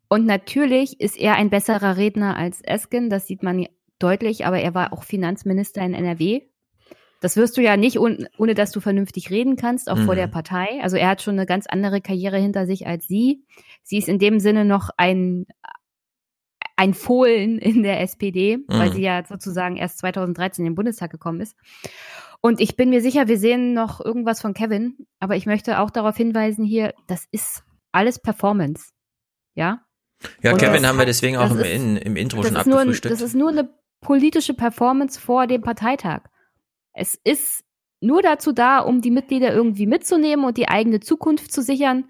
Und 0.07 0.25
natürlich 0.25 1.01
ist 1.01 1.17
er 1.17 1.35
ein 1.35 1.49
besserer 1.49 1.97
Redner 1.97 2.37
als 2.37 2.61
Esken, 2.61 3.09
das 3.09 3.27
sieht 3.27 3.43
man 3.43 3.65
deutlich, 3.99 4.45
aber 4.45 4.59
er 4.59 4.73
war 4.73 4.93
auch 4.93 5.03
Finanzminister 5.03 5.81
in 5.81 5.93
NRW 5.93 6.41
das 7.25 7.37
wirst 7.37 7.57
du 7.57 7.61
ja 7.61 7.75
nicht, 7.75 7.99
ohne, 7.99 8.27
ohne 8.37 8.53
dass 8.53 8.71
du 8.71 8.79
vernünftig 8.79 9.31
reden 9.31 9.55
kannst, 9.55 9.89
auch 9.89 9.97
mhm. 9.97 10.05
vor 10.05 10.13
der 10.13 10.27
mhm. 10.27 10.31
Partei. 10.31 10.79
Also 10.83 10.95
er 10.95 11.09
hat 11.09 11.23
schon 11.23 11.33
eine 11.33 11.47
ganz 11.47 11.65
andere 11.65 11.99
Karriere 11.99 12.37
hinter 12.37 12.67
sich 12.67 12.85
als 12.85 13.07
sie. 13.07 13.43
Sie 13.81 13.97
ist 13.97 14.07
in 14.07 14.19
dem 14.19 14.39
Sinne 14.39 14.63
noch 14.63 14.91
ein, 14.97 15.47
ein 16.75 16.93
Fohlen 16.93 17.57
in 17.57 17.81
der 17.81 18.01
SPD, 18.01 18.57
mhm. 18.57 18.63
weil 18.67 18.93
sie 18.93 19.01
ja 19.01 19.23
sozusagen 19.25 19.75
erst 19.75 19.97
2013 19.99 20.63
in 20.63 20.71
den 20.71 20.75
Bundestag 20.75 21.09
gekommen 21.09 21.41
ist. 21.41 21.55
Und 22.41 22.61
ich 22.61 22.75
bin 22.75 22.91
mir 22.91 23.01
sicher, 23.01 23.27
wir 23.27 23.39
sehen 23.39 23.73
noch 23.73 24.05
irgendwas 24.05 24.39
von 24.39 24.53
Kevin, 24.53 25.07
aber 25.19 25.35
ich 25.35 25.47
möchte 25.47 25.79
auch 25.79 25.89
darauf 25.89 26.15
hinweisen 26.15 26.63
hier, 26.63 26.93
das 27.07 27.25
ist 27.31 27.63
alles 27.91 28.19
Performance. 28.19 28.91
Ja? 29.55 29.81
Ja, 30.43 30.51
Und 30.51 30.59
Kevin 30.59 30.85
haben 30.85 30.99
wir 30.99 31.05
deswegen 31.05 31.37
auch 31.37 31.49
im, 31.49 31.59
ist, 31.59 32.05
im 32.05 32.15
Intro 32.15 32.43
schon 32.43 32.55
abgefrühstückt. 32.55 33.11
das 33.11 33.21
ist 33.21 33.35
nur 33.35 33.49
eine 33.49 33.69
politische 34.05 34.53
Performance 34.53 35.19
vor 35.19 35.47
dem 35.47 35.61
Parteitag. 35.61 36.21
Es 36.93 37.19
ist 37.23 37.63
nur 38.01 38.21
dazu 38.21 38.51
da, 38.51 38.79
um 38.79 39.01
die 39.01 39.09
Mitglieder 39.09 39.51
irgendwie 39.51 39.87
mitzunehmen 39.87 40.45
und 40.45 40.57
die 40.57 40.67
eigene 40.67 40.99
Zukunft 40.99 41.51
zu 41.51 41.63
sichern. 41.63 42.05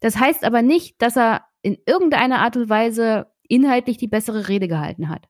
Das 0.00 0.18
heißt 0.18 0.44
aber 0.44 0.60
nicht, 0.60 1.00
dass 1.00 1.16
er 1.16 1.46
in 1.62 1.78
irgendeiner 1.86 2.40
Art 2.40 2.58
und 2.58 2.68
Weise 2.68 3.26
inhaltlich 3.48 3.96
die 3.96 4.06
bessere 4.06 4.48
Rede 4.48 4.68
gehalten 4.68 5.08
hat. 5.08 5.28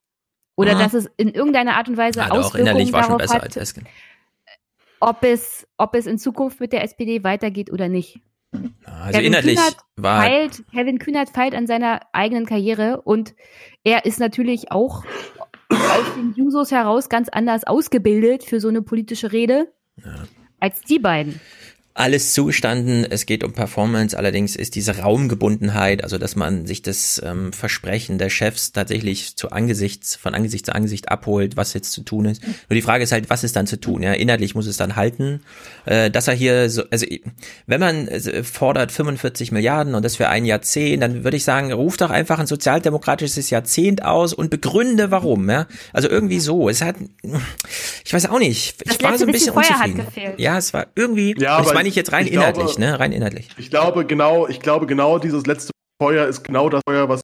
Oder 0.56 0.74
mhm. 0.74 0.78
dass 0.80 0.94
es 0.94 1.08
in 1.16 1.28
irgendeiner 1.28 1.76
Art 1.76 1.88
und 1.88 1.96
Weise 1.96 2.18
ja, 2.18 2.30
Auswirkungen 2.30 2.90
darauf 2.90 3.22
hat, 3.32 3.56
ob 4.98 5.22
es, 5.22 5.68
ob 5.78 5.94
es 5.94 6.06
in 6.06 6.18
Zukunft 6.18 6.58
mit 6.58 6.72
der 6.72 6.82
SPD 6.82 7.22
weitergeht 7.22 7.70
oder 7.70 7.88
nicht. 7.88 8.18
Also 8.84 9.18
Kevin 9.18 9.26
inhaltlich 9.26 9.56
Kühnert 9.58 9.76
war 9.96 10.22
feilt, 10.22 10.64
Kevin 10.72 10.98
Kühnert 10.98 11.30
feilt 11.30 11.54
an 11.54 11.66
seiner 11.66 12.00
eigenen 12.12 12.46
Karriere 12.46 13.00
und 13.02 13.34
er 13.84 14.06
ist 14.06 14.18
natürlich 14.18 14.72
auch 14.72 15.04
aus 15.70 16.14
den 16.16 16.34
Jusos 16.34 16.70
heraus 16.70 17.08
ganz 17.08 17.28
anders 17.28 17.64
ausgebildet 17.64 18.44
für 18.44 18.60
so 18.60 18.68
eine 18.68 18.82
politische 18.82 19.32
Rede 19.32 19.72
ja. 19.96 20.24
als 20.60 20.80
die 20.82 20.98
beiden 20.98 21.40
alles 21.96 22.34
zugestanden. 22.34 23.06
Es 23.08 23.24
geht 23.24 23.44
um 23.44 23.52
Performance. 23.52 24.18
Allerdings 24.18 24.56
ist 24.56 24.74
diese 24.74 24.98
Raumgebundenheit, 24.98 26.02
also 26.02 26.18
dass 26.18 26.34
man 26.34 26.66
sich 26.66 26.82
das 26.82 27.22
ähm, 27.24 27.52
Versprechen 27.52 28.18
der 28.18 28.30
Chefs 28.30 28.72
tatsächlich 28.72 29.36
zu 29.36 29.52
Angesichts, 29.52 30.16
von 30.16 30.34
Angesicht 30.34 30.66
zu 30.66 30.74
Angesicht 30.74 31.08
abholt, 31.08 31.56
was 31.56 31.72
jetzt 31.72 31.92
zu 31.92 32.02
tun 32.02 32.24
ist. 32.24 32.42
Nur 32.42 32.74
die 32.74 32.82
Frage 32.82 33.04
ist 33.04 33.12
halt, 33.12 33.30
was 33.30 33.44
ist 33.44 33.54
dann 33.54 33.68
zu 33.68 33.78
tun? 33.78 34.02
Ja, 34.02 34.12
inhaltlich 34.12 34.56
muss 34.56 34.66
es 34.66 34.76
dann 34.76 34.96
halten. 34.96 35.42
Äh, 35.84 36.10
dass 36.10 36.26
er 36.26 36.34
hier 36.34 36.68
so, 36.68 36.82
also 36.90 37.06
wenn 37.66 37.80
man 37.80 38.08
äh, 38.08 38.42
fordert 38.42 38.90
45 38.90 39.52
Milliarden 39.52 39.94
und 39.94 40.04
das 40.04 40.16
für 40.16 40.28
ein 40.28 40.44
Jahrzehnt, 40.44 41.00
dann 41.00 41.22
würde 41.22 41.36
ich 41.36 41.44
sagen, 41.44 41.72
ruf 41.72 41.96
doch 41.96 42.10
einfach 42.10 42.40
ein 42.40 42.48
sozialdemokratisches 42.48 43.50
Jahrzehnt 43.50 44.04
aus 44.04 44.32
und 44.32 44.50
begründe 44.50 45.12
warum. 45.12 45.48
Ja, 45.48 45.68
also 45.92 46.08
irgendwie 46.08 46.40
so. 46.40 46.68
Es 46.68 46.82
hat, 46.82 46.96
ich 48.04 48.12
weiß 48.12 48.26
auch 48.26 48.40
nicht. 48.40 48.82
Ich 48.82 48.98
das 48.98 49.02
war 49.02 49.16
so 49.16 49.26
ein 49.26 49.30
bisschen, 49.30 49.54
bisschen 49.54 49.76
unzufrieden. 49.76 50.34
Ja, 50.38 50.58
es 50.58 50.74
war 50.74 50.88
irgendwie. 50.96 51.36
Ja, 51.38 51.58
aber 51.58 51.83
meine 51.84 51.90
ich 51.90 51.96
jetzt 51.96 52.12
rein 52.12 52.26
inhaltlich, 52.26 52.76
glaube, 52.76 52.80
ne? 52.80 52.98
Rein 52.98 53.12
inhaltlich. 53.12 53.48
Ich 53.58 53.68
glaube 53.68 54.06
genau, 54.06 54.48
ich 54.48 54.60
glaube 54.60 54.86
genau 54.86 55.18
dieses 55.18 55.44
letzte 55.44 55.72
Feuer 56.00 56.26
ist 56.26 56.42
genau 56.42 56.70
das 56.70 56.80
Feuer, 56.88 57.10
was 57.10 57.20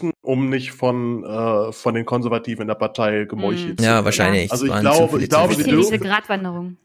wir 0.00 0.12
um 0.22 0.48
nicht 0.48 0.70
von 0.70 1.24
äh, 1.24 1.72
von 1.72 1.94
den 1.94 2.04
Konservativen 2.04 2.62
in 2.62 2.68
der 2.68 2.76
Partei 2.76 3.24
gemeuchelt 3.24 3.80
mm. 3.80 3.82
zu 3.82 3.84
Ja, 3.84 4.04
wahrscheinlich. 4.04 4.52
Also 4.52 4.66
ich 4.66 4.78
glaube, 4.78 5.20
ich 5.20 5.28
glaube, 5.28 5.56
dürfen. 5.56 5.76
Diese 5.76 5.98
Gratwanderung. 5.98 6.76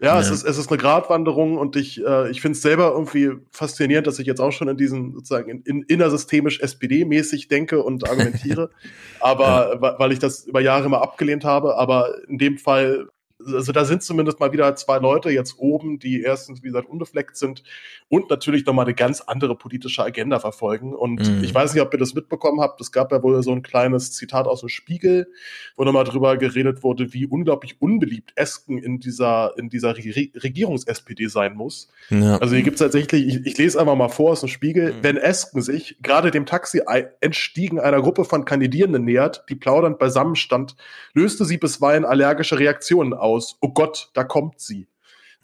Ja, 0.00 0.14
ja, 0.14 0.20
Es, 0.20 0.30
ist, 0.30 0.44
es 0.44 0.58
ist 0.58 0.68
eine 0.68 0.78
Gratwanderung 0.78 1.56
und 1.56 1.74
ich, 1.74 2.04
äh, 2.04 2.30
ich 2.30 2.42
finde 2.42 2.54
es 2.56 2.62
selber 2.62 2.92
irgendwie 2.92 3.30
faszinierend, 3.50 4.06
dass 4.06 4.18
ich 4.18 4.26
jetzt 4.26 4.40
auch 4.40 4.52
schon 4.52 4.68
in 4.68 4.76
diesen 4.76 5.14
sozusagen 5.14 5.50
in, 5.50 5.62
in, 5.62 5.82
innersystemisch 5.82 6.60
SPD-mäßig 6.60 7.48
denke 7.48 7.82
und 7.82 8.08
argumentiere. 8.08 8.70
aber 9.20 9.78
ja. 9.82 9.98
weil 9.98 10.12
ich 10.12 10.18
das 10.18 10.44
über 10.44 10.60
Jahre 10.60 10.84
immer 10.84 11.02
abgelehnt 11.02 11.44
habe, 11.44 11.76
aber 11.76 12.14
in 12.28 12.38
dem 12.38 12.58
Fall 12.58 13.08
also 13.52 13.72
da 13.72 13.84
sind 13.84 14.02
zumindest 14.02 14.40
mal 14.40 14.52
wieder 14.52 14.74
zwei 14.76 14.98
Leute 14.98 15.30
jetzt 15.30 15.58
oben, 15.58 15.98
die 15.98 16.22
erstens, 16.22 16.62
wie 16.62 16.68
gesagt, 16.68 16.88
unbefleckt 16.88 17.36
sind 17.36 17.62
und 18.08 18.30
natürlich 18.30 18.66
nochmal 18.66 18.86
eine 18.86 18.94
ganz 18.94 19.20
andere 19.20 19.56
politische 19.56 20.02
Agenda 20.02 20.38
verfolgen. 20.38 20.94
Und 20.94 21.28
mhm. 21.28 21.42
ich 21.42 21.54
weiß 21.54 21.74
nicht, 21.74 21.82
ob 21.82 21.92
ihr 21.92 21.98
das 21.98 22.14
mitbekommen 22.14 22.60
habt. 22.60 22.80
Es 22.80 22.92
gab 22.92 23.12
ja 23.12 23.22
wohl 23.22 23.42
so 23.42 23.52
ein 23.52 23.62
kleines 23.62 24.12
Zitat 24.12 24.46
aus 24.46 24.60
dem 24.60 24.68
Spiegel, 24.68 25.28
wo 25.76 25.84
nochmal 25.84 26.04
drüber 26.04 26.36
geredet 26.36 26.82
wurde, 26.82 27.12
wie 27.12 27.26
unglaublich 27.26 27.80
unbeliebt 27.80 28.32
Esken 28.36 28.78
in 28.78 28.98
dieser, 28.98 29.54
in 29.56 29.68
dieser 29.68 29.96
Re 29.96 30.28
Regierungs-SPD 30.34 31.26
sein 31.26 31.54
muss. 31.54 31.88
Ja. 32.10 32.38
Also 32.38 32.54
hier 32.54 32.64
gibt 32.64 32.76
es 32.76 32.80
tatsächlich, 32.80 33.26
ich, 33.26 33.46
ich, 33.46 33.58
lese 33.58 33.80
einfach 33.80 33.96
mal 33.96 34.08
vor 34.08 34.32
aus 34.32 34.40
dem 34.40 34.48
Spiegel, 34.48 34.92
mhm. 34.92 35.02
wenn 35.02 35.16
Esken 35.16 35.62
sich 35.62 35.96
gerade 36.02 36.30
dem 36.30 36.46
Taxi-Entstiegen 36.46 37.80
einer 37.80 38.00
Gruppe 38.00 38.24
von 38.24 38.44
Kandidierenden 38.44 39.04
nähert, 39.04 39.44
die 39.48 39.54
plaudernd 39.54 39.98
beisammenstand, 39.98 40.76
löste 41.14 41.44
sie 41.44 41.58
bisweilen 41.58 42.04
allergische 42.04 42.58
Reaktionen 42.58 43.14
aus. 43.14 43.35
Oh 43.60 43.68
Gott, 43.70 44.10
da 44.14 44.24
kommt 44.24 44.60
sie. 44.60 44.88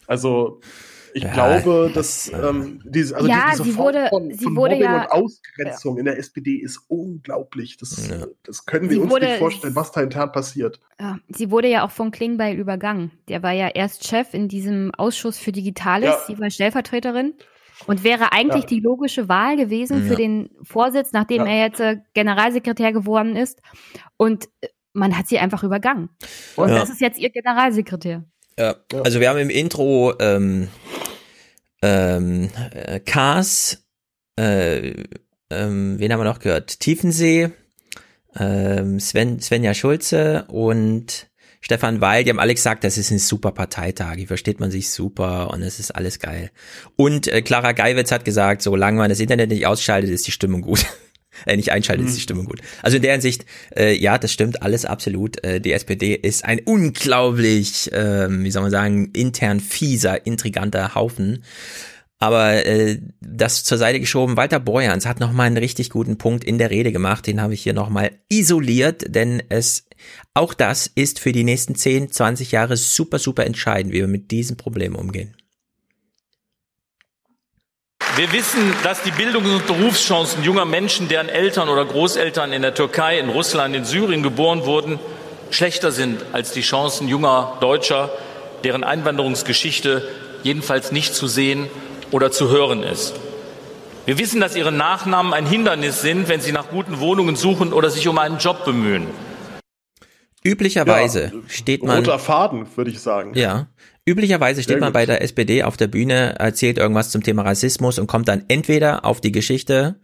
Also 0.06 0.60
Ich 1.14 1.24
Ja, 1.24 1.32
glaube, 1.34 1.90
dass 1.94 2.32
ähm, 2.32 2.80
diese, 2.86 3.14
also 3.16 3.28
Ja, 3.28 3.50
diese 3.50 3.64
sie 3.64 3.72
Form 3.72 3.84
wurde- 3.88 4.06
von, 4.08 4.30
sie 4.32 4.44
von 4.44 4.56
wurde 4.56 4.74
Mobbing 4.76 4.82
ja- 4.90 5.02
und 5.02 5.10
Ausgrenzung 5.12 5.98
in 5.98 6.06
der 6.06 6.18
SPD 6.18 6.56
ist 6.56 6.80
unglaublich. 6.88 7.76
Das, 7.76 8.10
das 8.44 8.64
können 8.64 8.88
wir 8.88 8.96
Sie 8.96 9.02
uns 9.02 9.10
wurde- 9.12 9.26
nicht 9.26 9.38
vorstellen, 9.38 9.76
was 9.76 9.92
da 9.92 10.00
intern 10.00 10.32
passiert. 10.32 10.80
Sie 11.28 11.50
wurde 11.50 11.68
ja 11.68 11.84
auch 11.84 11.90
von 11.90 12.12
Klingbeil 12.12 12.56
übergangen. 12.56 13.10
Der 13.28 13.42
war 13.42 13.52
ja 13.52 13.68
erst 13.68 14.06
Chef 14.08 14.32
in 14.32 14.48
diesem 14.48 14.90
Ausschuss 14.94 15.36
für 15.38 15.52
Digitales, 15.52 16.06
Ja. 16.08 16.18
sie 16.26 16.38
war 16.38 16.48
Stellvertreterin 16.50 17.34
und 17.86 18.04
wäre 18.04 18.32
eigentlich 18.32 18.62
Ja. 18.62 18.68
die 18.68 18.80
logische 18.80 19.28
Wahl 19.28 19.56
gewesen 19.56 20.04
für 20.04 20.14
den 20.16 20.48
Vorsitz, 20.62 21.12
nachdem 21.12 21.42
Ja. 21.44 21.52
er 21.52 21.66
jetzt 21.66 21.80
äh, 21.80 21.98
Generalsekretär 22.14 22.90
geworden 22.94 23.36
ist. 23.36 23.60
Und 24.16 24.46
äh, 24.62 24.68
man 24.92 25.16
hat 25.16 25.28
sie 25.28 25.38
einfach 25.38 25.62
übergangen. 25.62 26.10
Und 26.56 26.68
Ja. 26.70 26.78
das 26.80 26.90
ist 26.90 27.00
jetzt 27.00 27.18
ihr 27.18 27.30
Generalsekretär. 27.30 28.24
Ja, 28.58 28.76
also 29.04 29.20
wir 29.20 29.30
haben 29.30 29.38
im 29.38 29.50
Intro 29.50 30.14
ähm, 30.20 30.68
ähm, 31.82 32.50
äh, 32.72 33.00
Kars, 33.00 33.84
äh, 34.38 34.92
ähm, 35.50 35.98
wen 35.98 36.12
haben 36.12 36.20
wir 36.20 36.24
noch 36.24 36.38
gehört? 36.38 36.80
Tiefensee, 36.80 37.50
ähm, 38.36 39.00
Sven, 39.00 39.40
Svenja 39.40 39.74
Schulze 39.74 40.44
und 40.48 41.28
Stefan 41.60 42.00
Weil, 42.00 42.24
die 42.24 42.30
haben 42.30 42.40
alle 42.40 42.54
gesagt, 42.54 42.82
das 42.84 42.98
ist 42.98 43.10
ein 43.10 43.18
super 43.18 43.52
Parteitag, 43.52 44.16
hier 44.16 44.26
versteht 44.26 44.58
man 44.60 44.70
sich 44.70 44.90
super 44.90 45.50
und 45.50 45.62
es 45.62 45.78
ist 45.78 45.92
alles 45.92 46.18
geil. 46.18 46.50
Und 46.96 47.28
äh, 47.28 47.40
Clara 47.42 47.72
Geiwitz 47.72 48.10
hat 48.10 48.24
gesagt, 48.24 48.62
solange 48.62 48.98
man 48.98 49.10
das 49.10 49.20
Internet 49.20 49.50
nicht 49.50 49.66
ausschaltet, 49.66 50.10
ist 50.10 50.26
die 50.26 50.32
Stimmung 50.32 50.60
gut. 50.62 50.84
äh, 51.46 51.56
nicht 51.56 51.72
einschaltet, 51.72 52.06
ist 52.06 52.16
die 52.16 52.20
Stimmung 52.20 52.44
gut. 52.44 52.60
Also 52.82 52.96
in 52.96 53.02
der 53.02 53.12
Hinsicht, 53.12 53.46
äh, 53.76 53.94
ja, 53.94 54.18
das 54.18 54.32
stimmt 54.32 54.62
alles 54.62 54.84
absolut. 54.84 55.42
Äh, 55.44 55.60
die 55.60 55.72
SPD 55.72 56.14
ist 56.14 56.44
ein 56.44 56.60
unglaublich, 56.64 57.90
ähm, 57.92 58.44
wie 58.44 58.50
soll 58.50 58.62
man 58.62 58.70
sagen, 58.70 59.10
intern 59.12 59.60
fieser, 59.60 60.26
intriganter 60.26 60.94
Haufen. 60.94 61.44
Aber 62.22 62.64
äh, 62.64 63.00
das 63.20 63.64
zur 63.64 63.78
Seite 63.78 63.98
geschoben, 63.98 64.36
Walter 64.36 64.60
Borjans 64.60 65.06
hat 65.06 65.18
nochmal 65.18 65.48
einen 65.48 65.56
richtig 65.56 65.90
guten 65.90 66.18
Punkt 66.18 66.44
in 66.44 66.56
der 66.56 66.70
Rede 66.70 66.92
gemacht, 66.92 67.26
den 67.26 67.40
habe 67.40 67.54
ich 67.54 67.62
hier 67.62 67.74
nochmal 67.74 68.12
isoliert, 68.28 69.04
denn 69.08 69.42
es 69.48 69.86
auch 70.32 70.54
das 70.54 70.86
ist 70.86 71.18
für 71.18 71.32
die 71.32 71.42
nächsten 71.42 71.74
10, 71.74 72.12
20 72.12 72.52
Jahre 72.52 72.76
super, 72.76 73.18
super 73.18 73.44
entscheidend, 73.44 73.92
wie 73.92 73.98
wir 73.98 74.06
mit 74.06 74.30
diesem 74.30 74.56
Problem 74.56 74.94
umgehen. 74.94 75.34
Wir 78.14 78.30
wissen, 78.30 78.74
dass 78.82 79.02
die 79.02 79.10
Bildungs- 79.10 79.48
und 79.48 79.66
Berufschancen 79.66 80.44
junger 80.44 80.66
Menschen, 80.66 81.08
deren 81.08 81.30
Eltern 81.30 81.70
oder 81.70 81.86
Großeltern 81.86 82.52
in 82.52 82.60
der 82.60 82.74
Türkei, 82.74 83.18
in 83.18 83.30
Russland, 83.30 83.74
in 83.74 83.86
Syrien 83.86 84.22
geboren 84.22 84.66
wurden, 84.66 84.98
schlechter 85.50 85.92
sind 85.92 86.22
als 86.32 86.52
die 86.52 86.60
Chancen 86.60 87.08
junger 87.08 87.56
Deutscher, 87.62 88.10
deren 88.64 88.84
Einwanderungsgeschichte 88.84 90.06
jedenfalls 90.42 90.92
nicht 90.92 91.14
zu 91.14 91.26
sehen 91.26 91.68
oder 92.10 92.30
zu 92.30 92.50
hören 92.50 92.82
ist. 92.82 93.14
Wir 94.04 94.18
wissen, 94.18 94.42
dass 94.42 94.56
ihre 94.56 94.72
Nachnamen 94.72 95.32
ein 95.32 95.46
Hindernis 95.46 96.02
sind, 96.02 96.28
wenn 96.28 96.42
sie 96.42 96.52
nach 96.52 96.68
guten 96.68 97.00
Wohnungen 97.00 97.34
suchen 97.34 97.72
oder 97.72 97.88
sich 97.88 98.08
um 98.08 98.18
einen 98.18 98.36
Job 98.36 98.66
bemühen. 98.66 99.06
Üblicherweise 100.44 101.32
Ja, 101.34 101.40
steht 101.48 101.82
man. 101.84 101.98
Roter 101.98 102.18
Faden, 102.18 102.66
würde 102.76 102.90
ich 102.90 103.00
sagen. 103.00 103.32
Ja. 103.34 103.68
Üblicherweise 104.04 104.62
steht 104.64 104.74
Sehr 104.74 104.80
man 104.80 104.88
gut. 104.88 104.94
bei 104.94 105.06
der 105.06 105.22
SPD 105.22 105.62
auf 105.62 105.76
der 105.76 105.86
Bühne, 105.86 106.34
erzählt 106.40 106.76
irgendwas 106.76 107.10
zum 107.10 107.22
Thema 107.22 107.42
Rassismus 107.42 108.00
und 108.00 108.08
kommt 108.08 108.26
dann 108.26 108.44
entweder 108.48 109.04
auf 109.04 109.20
die 109.20 109.30
Geschichte 109.30 110.00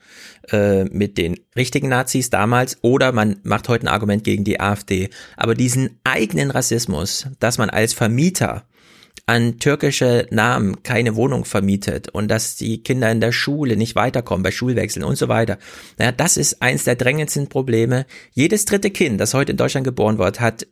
äh, 0.52 0.84
mit 0.84 1.18
den 1.18 1.40
richtigen 1.56 1.88
Nazis 1.88 2.30
damals 2.30 2.78
oder 2.82 3.10
man 3.10 3.40
macht 3.42 3.68
heute 3.68 3.86
ein 3.86 3.88
Argument 3.88 4.22
gegen 4.22 4.44
die 4.44 4.60
AfD. 4.60 5.10
Aber 5.36 5.56
diesen 5.56 5.98
eigenen 6.04 6.52
Rassismus, 6.52 7.26
dass 7.40 7.58
man 7.58 7.70
als 7.70 7.92
Vermieter 7.92 8.62
an 9.28 9.58
türkische 9.58 10.26
Namen 10.30 10.82
keine 10.82 11.14
Wohnung 11.14 11.44
vermietet 11.44 12.08
und 12.08 12.28
dass 12.28 12.56
die 12.56 12.82
Kinder 12.82 13.10
in 13.12 13.20
der 13.20 13.30
Schule 13.32 13.76
nicht 13.76 13.94
weiterkommen 13.94 14.42
bei 14.42 14.50
Schulwechseln 14.50 15.04
und 15.04 15.18
so 15.18 15.28
weiter. 15.28 15.58
Naja, 15.98 16.12
das 16.12 16.38
ist 16.38 16.62
eins 16.62 16.84
der 16.84 16.96
drängendsten 16.96 17.48
Probleme. 17.48 18.06
Jedes 18.32 18.64
dritte 18.64 18.90
Kind, 18.90 19.20
das 19.20 19.34
heute 19.34 19.52
in 19.52 19.58
Deutschland 19.58 19.84
geboren 19.84 20.16
wird, 20.16 20.40
hat 20.40 20.66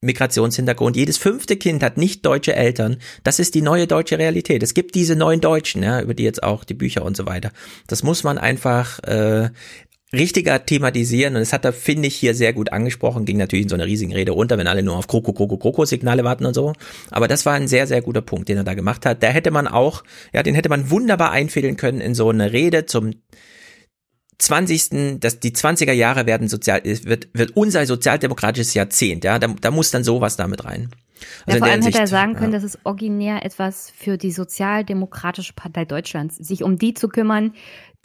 Migrationshintergrund. 0.00 0.96
Jedes 0.96 1.18
fünfte 1.18 1.56
Kind 1.56 1.84
hat 1.84 1.96
nicht 1.96 2.26
deutsche 2.26 2.54
Eltern. 2.54 2.96
Das 3.22 3.38
ist 3.38 3.54
die 3.54 3.62
neue 3.62 3.86
deutsche 3.86 4.18
Realität. 4.18 4.64
Es 4.64 4.74
gibt 4.74 4.96
diese 4.96 5.14
neuen 5.14 5.40
Deutschen, 5.40 5.84
ja, 5.84 6.00
über 6.00 6.14
die 6.14 6.24
jetzt 6.24 6.42
auch 6.42 6.64
die 6.64 6.74
Bücher 6.74 7.04
und 7.04 7.16
so 7.16 7.26
weiter. 7.26 7.52
Das 7.86 8.02
muss 8.02 8.24
man 8.24 8.38
einfach 8.38 8.98
äh, 9.04 9.50
richtiger 10.12 10.64
thematisieren 10.64 11.34
und 11.34 11.40
das 11.40 11.52
hat 11.52 11.64
er, 11.64 11.72
finde 11.72 12.08
ich, 12.08 12.16
hier 12.16 12.34
sehr 12.34 12.52
gut 12.52 12.72
angesprochen. 12.72 13.24
Ging 13.24 13.38
natürlich 13.38 13.64
in 13.64 13.68
so 13.68 13.74
einer 13.74 13.86
riesigen 13.86 14.12
Rede 14.12 14.32
runter, 14.32 14.56
wenn 14.56 14.68
alle 14.68 14.82
nur 14.82 14.96
auf 14.96 15.08
Kroko, 15.08 15.32
Kroko, 15.32 15.56
Kroko-Signale 15.56 16.22
warten 16.24 16.46
und 16.46 16.54
so. 16.54 16.74
Aber 17.10 17.28
das 17.28 17.44
war 17.44 17.54
ein 17.54 17.68
sehr, 17.68 17.86
sehr 17.86 18.02
guter 18.02 18.22
Punkt, 18.22 18.48
den 18.48 18.56
er 18.56 18.64
da 18.64 18.74
gemacht 18.74 19.04
hat. 19.04 19.22
Da 19.22 19.28
hätte 19.28 19.50
man 19.50 19.66
auch, 19.66 20.04
ja, 20.32 20.42
den 20.42 20.54
hätte 20.54 20.68
man 20.68 20.90
wunderbar 20.90 21.32
einfädeln 21.32 21.76
können 21.76 22.00
in 22.00 22.14
so 22.14 22.28
eine 22.28 22.52
Rede 22.52 22.86
zum 22.86 23.14
20. 24.38 25.18
dass 25.20 25.40
die 25.40 25.52
20er 25.52 25.92
Jahre 25.92 26.26
werden 26.26 26.48
sozial, 26.48 26.82
wird, 26.84 27.28
wird 27.32 27.56
unser 27.56 27.86
sozialdemokratisches 27.86 28.74
Jahrzehnt, 28.74 29.24
ja, 29.24 29.38
da, 29.38 29.48
da 29.48 29.70
muss 29.70 29.90
dann 29.90 30.04
sowas 30.04 30.36
damit 30.36 30.64
rein. 30.64 30.90
Ja, 31.46 31.54
in 31.54 31.58
vor 31.60 31.68
allem 31.68 31.82
hätte 31.82 31.98
er 31.98 32.06
sagen 32.06 32.34
können, 32.34 32.52
ja. 32.52 32.58
das 32.58 32.64
ist 32.64 32.78
originär 32.84 33.44
etwas 33.44 33.90
für 33.96 34.18
die 34.18 34.32
Sozialdemokratische 34.32 35.54
Partei 35.54 35.86
Deutschlands, 35.86 36.36
sich 36.36 36.62
um 36.62 36.76
die 36.76 36.92
zu 36.92 37.08
kümmern, 37.08 37.54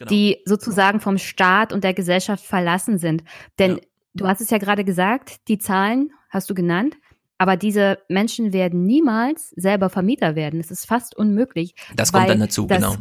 Genau. 0.02 0.10
die 0.10 0.40
sozusagen 0.46 1.00
vom 1.00 1.20
Staat 1.20 1.72
und 1.72 1.84
der 1.84 1.94
Gesellschaft 1.94 2.44
verlassen 2.44 2.98
sind. 2.98 3.24
Denn 3.60 3.80
du 4.16 4.28
hast 4.28 4.42
es 4.42 4.50
ja 4.50 4.58
gerade 4.58 4.84
gesagt, 4.84 5.48
die 5.48 5.60
Zahlen 5.60 6.12
hast 6.32 6.50
du 6.50 6.56
genannt, 6.56 6.96
aber 7.38 7.56
diese 7.56 8.00
Menschen 8.10 8.52
werden 8.52 8.88
niemals 8.88 9.52
selber 9.52 9.90
Vermieter 9.90 10.36
werden. 10.36 10.60
Es 10.60 10.72
ist 10.72 10.86
fast 10.86 11.16
unmöglich. 11.16 11.76
Das 11.96 12.12
kommt 12.12 12.30
dann 12.30 12.40
dazu, 12.40 12.66
das, 12.66 12.80
genau. 12.80 12.96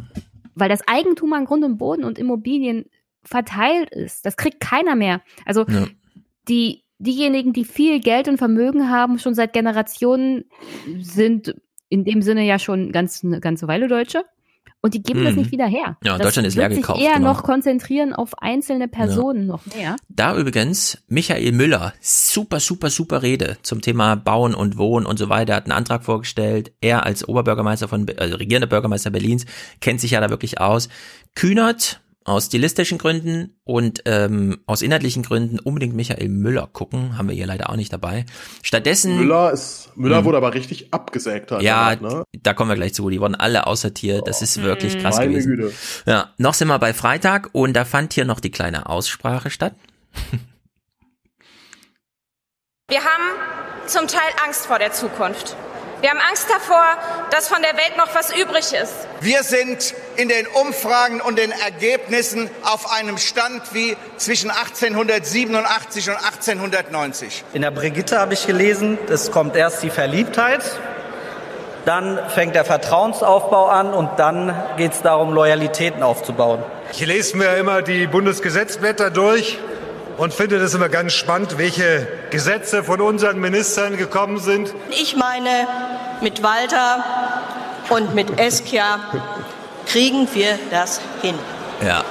Weil 0.53 0.69
das 0.69 0.87
Eigentum 0.87 1.33
an 1.33 1.45
Grund 1.45 1.63
und 1.63 1.79
Boden 1.79 2.03
und 2.03 2.19
Immobilien 2.19 2.85
verteilt 3.23 3.89
ist. 3.89 4.23
Das 4.23 4.37
kriegt 4.37 4.59
keiner 4.59 4.95
mehr. 4.95 5.21
Also 5.47 5.65
Ja. 5.67 5.87
die, 6.47 6.83
diejenigen, 6.99 7.51
die 7.51 7.65
viel 7.65 7.99
Geld 7.99 8.27
und 8.27 8.37
Vermögen 8.37 8.91
haben, 8.91 9.17
schon 9.17 9.33
seit 9.33 9.53
Generationen, 9.53 10.45
sind 10.99 11.55
in 11.89 12.03
dem 12.03 12.21
Sinne 12.21 12.45
ja 12.45 12.59
schon 12.59 12.91
ganz, 12.91 13.23
eine 13.23 13.39
ganze 13.39 13.67
Weile 13.67 13.87
Deutsche. 13.87 14.23
Und 14.83 14.95
die 14.95 15.03
geben 15.03 15.23
das 15.23 15.33
Mhm. 15.33 15.41
nicht 15.41 15.51
wieder 15.51 15.67
her. 15.67 15.97
Ja, 16.03 16.17
das 16.17 16.27
Deutschland 16.27 16.47
ist 16.47 16.55
leer 16.55 16.69
sich 16.69 16.79
gekauft, 16.81 17.01
eher 17.01 17.13
genau. 17.13 17.33
noch 17.33 17.43
konzentrieren 17.43 18.13
auf 18.13 18.41
einzelne 18.41 18.87
Personen 18.87 19.45
noch 19.45 19.63
mehr. 19.75 19.95
Da 20.09 20.35
übrigens 20.35 20.97
Michael 21.07 21.51
Müller, 21.51 21.93
super, 22.01 22.59
super, 22.59 22.89
super 22.89 23.21
Rede 23.21 23.57
zum 23.61 23.81
Thema 23.81 24.15
Bauen 24.15 24.55
und 24.55 24.77
Wohnen 24.77 25.05
und 25.05 25.19
so 25.19 25.29
weiter, 25.29 25.53
hat 25.55 25.65
einen 25.65 25.73
Antrag 25.73 26.03
vorgestellt. 26.03 26.71
Er 26.81 27.05
als 27.05 27.27
Oberbürgermeister 27.27 27.87
von, 27.87 28.07
also 28.17 28.37
regierender 28.37 28.67
Bürgermeister 28.67 29.11
Berlins, 29.11 29.45
kennt 29.81 30.01
sich 30.01 30.11
ja 30.11 30.21
da 30.21 30.29
wirklich 30.31 30.59
aus. 30.59 30.89
Kühnert 31.35 32.01
aus 32.23 32.45
stilistischen 32.45 32.97
Gründen 32.97 33.55
und 33.63 34.03
ähm, 34.05 34.59
aus 34.67 34.81
inhaltlichen 34.81 35.23
Gründen 35.23 35.59
unbedingt 35.59 35.95
Michael 35.95 36.29
Müller 36.29 36.69
gucken, 36.71 37.17
haben 37.17 37.27
wir 37.27 37.35
hier 37.35 37.47
leider 37.47 37.69
auch 37.69 37.75
nicht 37.75 37.91
dabei. 37.91 38.25
Stattdessen 38.61 39.17
Müller 39.17 39.51
ist, 39.51 39.89
Müller 39.95 40.19
Hm. 40.19 40.25
wurde 40.25 40.37
aber 40.37 40.53
richtig 40.53 40.93
abgesägt. 40.93 41.51
Halt 41.51 41.63
ja, 41.63 41.95
danach, 41.95 42.19
ne? 42.19 42.23
da 42.43 42.53
kommen 42.53 42.69
wir 42.69 42.75
gleich 42.75 42.93
zu. 42.93 43.09
Die 43.09 43.19
wurden 43.19 43.35
alle 43.35 43.65
aussortiert. 43.65 44.27
Das 44.27 44.41
ist 44.41 44.61
wirklich 44.61 44.99
krass 44.99 45.17
Meine 45.17 45.31
gewesen. 45.31 45.55
Güte. 45.55 45.73
Ja, 46.05 46.29
noch 46.37 46.53
sind 46.53 46.67
wir 46.67 46.77
bei 46.79 46.93
Freitag 46.93 47.49
und 47.53 47.73
da 47.73 47.85
fand 47.85 48.13
hier 48.13 48.25
noch 48.25 48.39
die 48.39 48.51
kleine 48.51 48.87
Aussprache 48.87 49.49
statt. 49.49 49.73
Wir 52.89 52.99
haben 52.99 53.23
zum 53.87 54.07
Teil 54.07 54.29
Angst 54.45 54.67
vor 54.67 54.77
der 54.77 54.91
Zukunft. 54.91 55.55
Wir 56.01 56.09
haben 56.09 56.19
Angst 56.19 56.47
davor, 56.49 56.83
dass 57.29 57.47
von 57.47 57.61
der 57.61 57.73
Welt 57.73 57.95
noch 57.95 58.13
was 58.15 58.35
übrig 58.35 58.73
ist. 58.73 58.93
Wir 59.19 59.43
sind 59.43 59.93
in 60.15 60.29
den 60.29 60.47
Umfragen 60.47 61.21
und 61.21 61.37
den 61.37 61.51
Ergebnissen 61.51 62.49
auf 62.63 62.91
einem 62.91 63.19
Stand 63.19 63.61
wie 63.73 63.95
zwischen 64.17 64.49
1887 64.49 66.09
und 66.09 66.15
1890. 66.15 67.43
In 67.53 67.61
der 67.61 67.69
Brigitte 67.69 68.17
habe 68.19 68.33
ich 68.33 68.47
gelesen, 68.47 68.97
es 69.09 69.29
kommt 69.29 69.55
erst 69.55 69.83
die 69.83 69.91
Verliebtheit, 69.91 70.63
dann 71.85 72.19
fängt 72.29 72.55
der 72.55 72.65
Vertrauensaufbau 72.65 73.67
an 73.67 73.93
und 73.93 74.09
dann 74.17 74.55
geht 74.77 74.93
es 74.93 75.03
darum, 75.03 75.33
Loyalitäten 75.33 76.01
aufzubauen. 76.01 76.63
Ich 76.91 77.05
lese 77.05 77.37
mir 77.37 77.57
immer 77.57 77.83
die 77.83 78.07
Bundesgesetzblätter 78.07 79.11
durch 79.11 79.59
und 80.21 80.35
finde 80.35 80.59
das 80.59 80.75
immer 80.75 80.87
ganz 80.87 81.13
spannend, 81.13 81.57
welche 81.57 82.07
Gesetze 82.29 82.83
von 82.83 83.01
unseren 83.01 83.39
Ministern 83.39 83.97
gekommen 83.97 84.37
sind. 84.37 84.71
Ich 84.91 85.15
meine, 85.15 85.67
mit 86.21 86.43
Walter 86.43 87.03
und 87.89 88.13
mit 88.13 88.39
Eskia 88.39 88.99
kriegen 89.87 90.27
wir 90.35 90.59
das 90.69 91.01
hin. 91.23 91.33
Ja. 91.81 92.03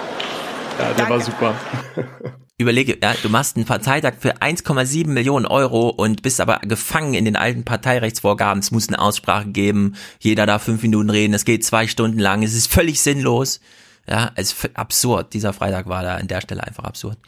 Ja, 0.76 0.92
der 0.98 1.08
war 1.08 1.20
super. 1.20 1.54
Überlege, 2.58 2.98
ja, 3.00 3.14
du 3.22 3.28
machst 3.28 3.54
einen 3.54 3.64
Parteitag 3.64 4.14
für 4.18 4.38
1,7 4.38 5.06
Millionen 5.06 5.46
Euro 5.46 5.88
und 5.90 6.22
bist 6.22 6.40
aber 6.40 6.58
gefangen 6.64 7.14
in 7.14 7.24
den 7.24 7.36
alten 7.36 7.64
Parteirechtsvorgaben. 7.64 8.58
Es 8.58 8.72
muss 8.72 8.88
eine 8.88 8.98
Aussprache 8.98 9.46
geben. 9.46 9.94
Jeder 10.18 10.46
darf 10.46 10.64
fünf 10.64 10.82
Minuten 10.82 11.10
reden. 11.10 11.32
Es 11.32 11.44
geht 11.44 11.64
zwei 11.64 11.86
Stunden 11.86 12.18
lang. 12.18 12.42
Es 12.42 12.54
ist 12.54 12.72
völlig 12.72 13.00
sinnlos. 13.00 13.60
Ja, 14.08 14.32
es 14.34 14.52
ist 14.52 14.76
absurd. 14.76 15.32
Dieser 15.34 15.52
Freitag 15.52 15.88
war 15.88 16.02
da 16.02 16.16
an 16.16 16.26
der 16.26 16.40
Stelle 16.40 16.64
einfach 16.64 16.84
absurd. 16.84 17.18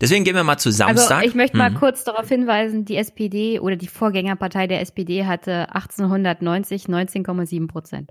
Deswegen 0.00 0.24
gehen 0.24 0.34
wir 0.34 0.44
mal 0.44 0.58
zu 0.58 0.72
Samstag. 0.72 1.18
Also 1.18 1.28
ich 1.28 1.34
möchte 1.34 1.56
mal 1.56 1.70
mhm. 1.70 1.76
kurz 1.76 2.04
darauf 2.04 2.28
hinweisen, 2.28 2.84
die 2.84 2.96
SPD 2.96 3.60
oder 3.60 3.76
die 3.76 3.86
Vorgängerpartei 3.86 4.66
der 4.66 4.80
SPD 4.80 5.24
hatte 5.24 5.72
1890 5.74 6.86
19,7 6.86 7.68
Prozent. 7.68 8.10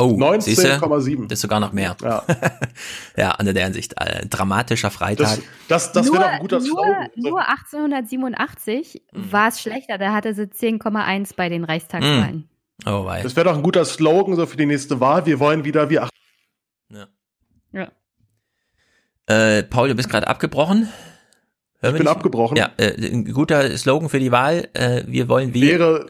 Oh, 0.00 0.16
19,7. 0.16 1.22
Das 1.22 1.38
ist 1.38 1.40
sogar 1.40 1.58
noch 1.58 1.72
mehr. 1.72 1.96
Ja, 2.00 2.22
ja 3.16 3.34
in 3.40 3.52
der 3.52 3.64
Hinsicht, 3.64 3.94
äh, 4.00 4.26
dramatischer 4.26 4.92
Freitag. 4.92 5.40
Das, 5.66 5.92
das, 5.92 5.92
das 5.92 6.12
wäre 6.12 6.22
doch 6.22 6.28
ein 6.28 6.40
guter 6.40 6.58
nur, 6.60 6.66
Slogan. 6.66 7.08
Nur 7.16 7.48
1887 7.48 9.02
mhm. 9.12 9.32
war 9.32 9.48
es 9.48 9.60
schlechter, 9.60 9.98
da 9.98 10.12
hatte 10.12 10.34
sie 10.34 10.44
10,1 10.44 11.34
bei 11.36 11.48
den 11.48 11.64
Reichstagswahlen. 11.64 12.36
Mhm. 12.36 12.48
Oh, 12.86 13.06
wei. 13.06 13.22
Das 13.22 13.34
wäre 13.34 13.48
doch 13.48 13.56
ein 13.56 13.62
guter 13.64 13.84
Slogan 13.84 14.36
so 14.36 14.46
für 14.46 14.56
die 14.56 14.66
nächste 14.66 15.00
Wahl. 15.00 15.26
Wir 15.26 15.40
wollen 15.40 15.64
wieder 15.64 15.90
wie 15.90 15.98
18. 15.98 16.10
Äh, 19.28 19.62
Paul, 19.62 19.88
du 19.88 19.94
bist 19.94 20.08
gerade 20.08 20.26
abgebrochen. 20.26 20.88
Hören 21.80 21.94
wir 21.94 21.98
bin 21.98 22.08
abgebrochen. 22.08 22.56
Ja, 22.56 22.70
äh, 22.76 22.94
ein 23.12 23.24
guter 23.32 23.76
Slogan 23.76 24.08
für 24.08 24.18
die 24.18 24.32
Wahl. 24.32 24.68
Äh, 24.72 25.04
wir 25.06 25.28
wollen 25.28 25.54
wie. 25.54 25.62
Wäre 25.62 26.06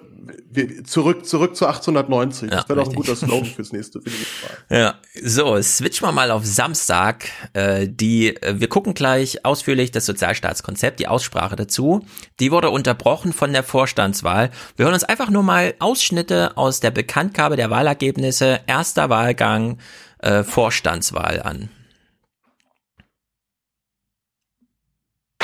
wir, 0.51 0.85
zurück, 0.85 1.27
zurück 1.27 1.57
zu 1.57 1.67
1890. 1.67 2.51
Ja, 2.51 2.57
das 2.57 2.69
wäre 2.69 2.81
doch 2.81 2.89
ein 2.89 2.95
guter 2.95 3.17
Slogan 3.17 3.45
fürs 3.57 3.73
nächste, 3.73 4.01
für 4.01 4.09
die 4.09 4.17
nächste 4.17 4.49
Wahl. 4.49 4.79
Ja, 4.79 4.95
so, 5.23 5.61
switchen 5.61 6.07
wir 6.07 6.13
mal 6.13 6.31
auf 6.31 6.45
Samstag. 6.47 7.27
Äh, 7.53 7.89
die, 7.89 8.37
äh, 8.37 8.59
wir 8.59 8.69
gucken 8.69 8.95
gleich 8.95 9.45
ausführlich 9.45 9.91
das 9.91 10.07
Sozialstaatskonzept, 10.07 11.01
die 11.01 11.09
Aussprache 11.09 11.57
dazu. 11.57 12.05
Die 12.41 12.51
wurde 12.51 12.71
unterbrochen 12.71 13.33
von 13.33 13.53
der 13.53 13.63
Vorstandswahl. 13.63 14.51
Wir 14.77 14.87
hören 14.87 14.95
uns 14.95 15.05
einfach 15.05 15.31
nur 15.31 15.43
mal 15.43 15.75
Ausschnitte 15.81 16.57
aus 16.57 16.81
der 16.81 16.91
Bekanntgabe 16.91 17.57
der 17.57 17.71
Wahlergebnisse, 17.71 18.61
erster 18.67 19.11
Wahlgang, 19.11 19.79
äh, 20.21 20.45
Vorstandswahl 20.45 21.43
an. 21.43 21.69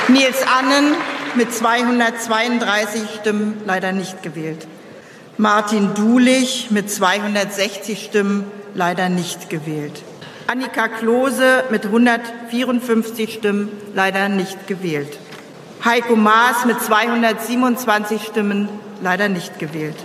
Nils 0.07 0.37
Annen 0.43 0.93
mit 1.33 1.51
232 1.51 3.01
Stimmen 3.19 3.59
leider 3.65 3.91
nicht 3.91 4.21
gewählt. 4.21 4.67
Martin 5.39 5.95
Dulich 5.95 6.67
mit 6.69 6.91
260 6.91 8.05
Stimmen 8.05 8.45
leider 8.75 9.09
nicht 9.09 9.49
gewählt. 9.49 10.03
Annika 10.45 10.89
Klose 10.89 11.63
mit 11.71 11.85
154 11.85 13.33
Stimmen 13.33 13.69
leider 13.95 14.29
nicht 14.29 14.67
gewählt. 14.67 15.17
Heiko 15.83 16.15
Maas 16.15 16.65
mit 16.65 16.79
227 16.79 18.21
Stimmen 18.21 18.69
leider 19.01 19.27
nicht 19.27 19.57
gewählt. 19.57 19.97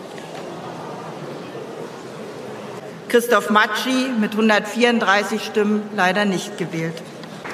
Christoph 3.08 3.50
Matschi 3.50 4.08
mit 4.18 4.32
134 4.32 5.44
Stimmen 5.44 5.82
leider 5.94 6.24
nicht 6.24 6.56
gewählt. 6.56 7.02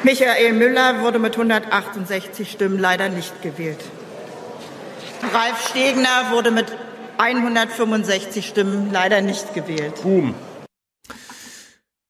Michael 0.04 0.52
Müller 0.52 1.02
wurde 1.02 1.18
mit 1.18 1.34
168 1.34 2.50
Stimmen 2.50 2.78
leider 2.78 3.08
nicht 3.08 3.42
gewählt. 3.42 3.84
Ralf 5.32 5.68
Stegner 5.70 6.30
wurde 6.30 6.50
mit 6.50 6.66
165 7.18 8.46
Stimmen 8.46 8.90
leider 8.92 9.20
nicht 9.20 9.54
gewählt. 9.54 10.02
Boom. 10.02 10.34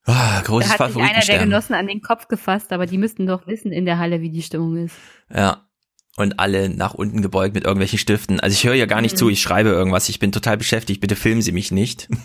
Ah, 0.05 0.37
Da 0.37 0.43
großes 0.45 0.79
hat 0.79 0.93
sich 0.93 1.03
einer 1.03 1.21
der. 1.21 1.39
Genossen 1.39 1.75
an 1.75 1.87
den 1.87 2.01
Kopf 2.01 2.29
gefasst, 2.29 2.73
aber 2.73 2.87
die 2.87 2.99
müssten 2.99 3.27
doch 3.27 3.47
wissen 3.47 3.73
in 3.73 3.87
der 3.87 3.99
Halle, 3.99 4.21
wie 4.21 4.31
die 4.31 4.43
Stimmung 4.43 4.77
ist. 4.77 4.95
Ja. 5.35 5.63
Und 6.19 6.39
alle 6.41 6.71
nach 6.71 6.95
unten 6.95 7.21
gebeugt 7.21 7.55
mit 7.55 7.65
irgendwelchen 7.65 7.99
Stiften. 7.99 8.41
Also 8.41 8.55
ich 8.55 8.65
höre 8.65 8.75
ja 8.75 8.87
gar 8.87 9.03
nicht 9.03 9.15
Mhm. 9.15 9.19
zu, 9.19 9.29
ich 9.29 9.43
schreibe 9.43 9.69
irgendwas, 9.71 10.09
ich 10.09 10.19
bin 10.19 10.33
total 10.33 10.57
beschäftigt, 10.57 11.01
bitte 11.01 11.15
filmen 11.17 11.43
Sie 11.43 11.53
mich 11.53 11.71
nicht. 11.73 12.09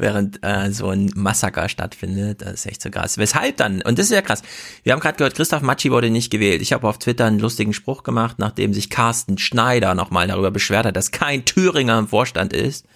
Während 0.00 0.40
äh, 0.42 0.70
so 0.72 0.88
ein 0.88 1.10
Massaker 1.14 1.68
stattfindet, 1.68 2.42
das 2.42 2.54
ist 2.54 2.66
echt 2.66 2.82
so 2.82 2.90
krass. 2.90 3.18
Weshalb 3.18 3.56
dann? 3.58 3.82
Und 3.82 3.98
das 3.98 4.06
ist 4.06 4.12
ja 4.12 4.22
krass. 4.22 4.42
Wir 4.82 4.92
haben 4.92 5.00
gerade 5.00 5.18
gehört, 5.18 5.34
Christoph 5.34 5.62
Matschi 5.62 5.90
wurde 5.90 6.10
nicht 6.10 6.30
gewählt. 6.30 6.62
Ich 6.62 6.72
habe 6.72 6.88
auf 6.88 6.98
Twitter 6.98 7.26
einen 7.26 7.38
lustigen 7.38 7.72
Spruch 7.72 8.02
gemacht, 8.02 8.38
nachdem 8.38 8.72
sich 8.72 8.90
Carsten 8.90 9.38
Schneider 9.38 9.94
nochmal 9.94 10.26
darüber 10.28 10.50
beschwert 10.50 10.86
hat, 10.86 10.96
dass 10.96 11.10
kein 11.10 11.44
Thüringer 11.44 11.98
im 11.98 12.08
Vorstand 12.08 12.52
ist. 12.52 12.86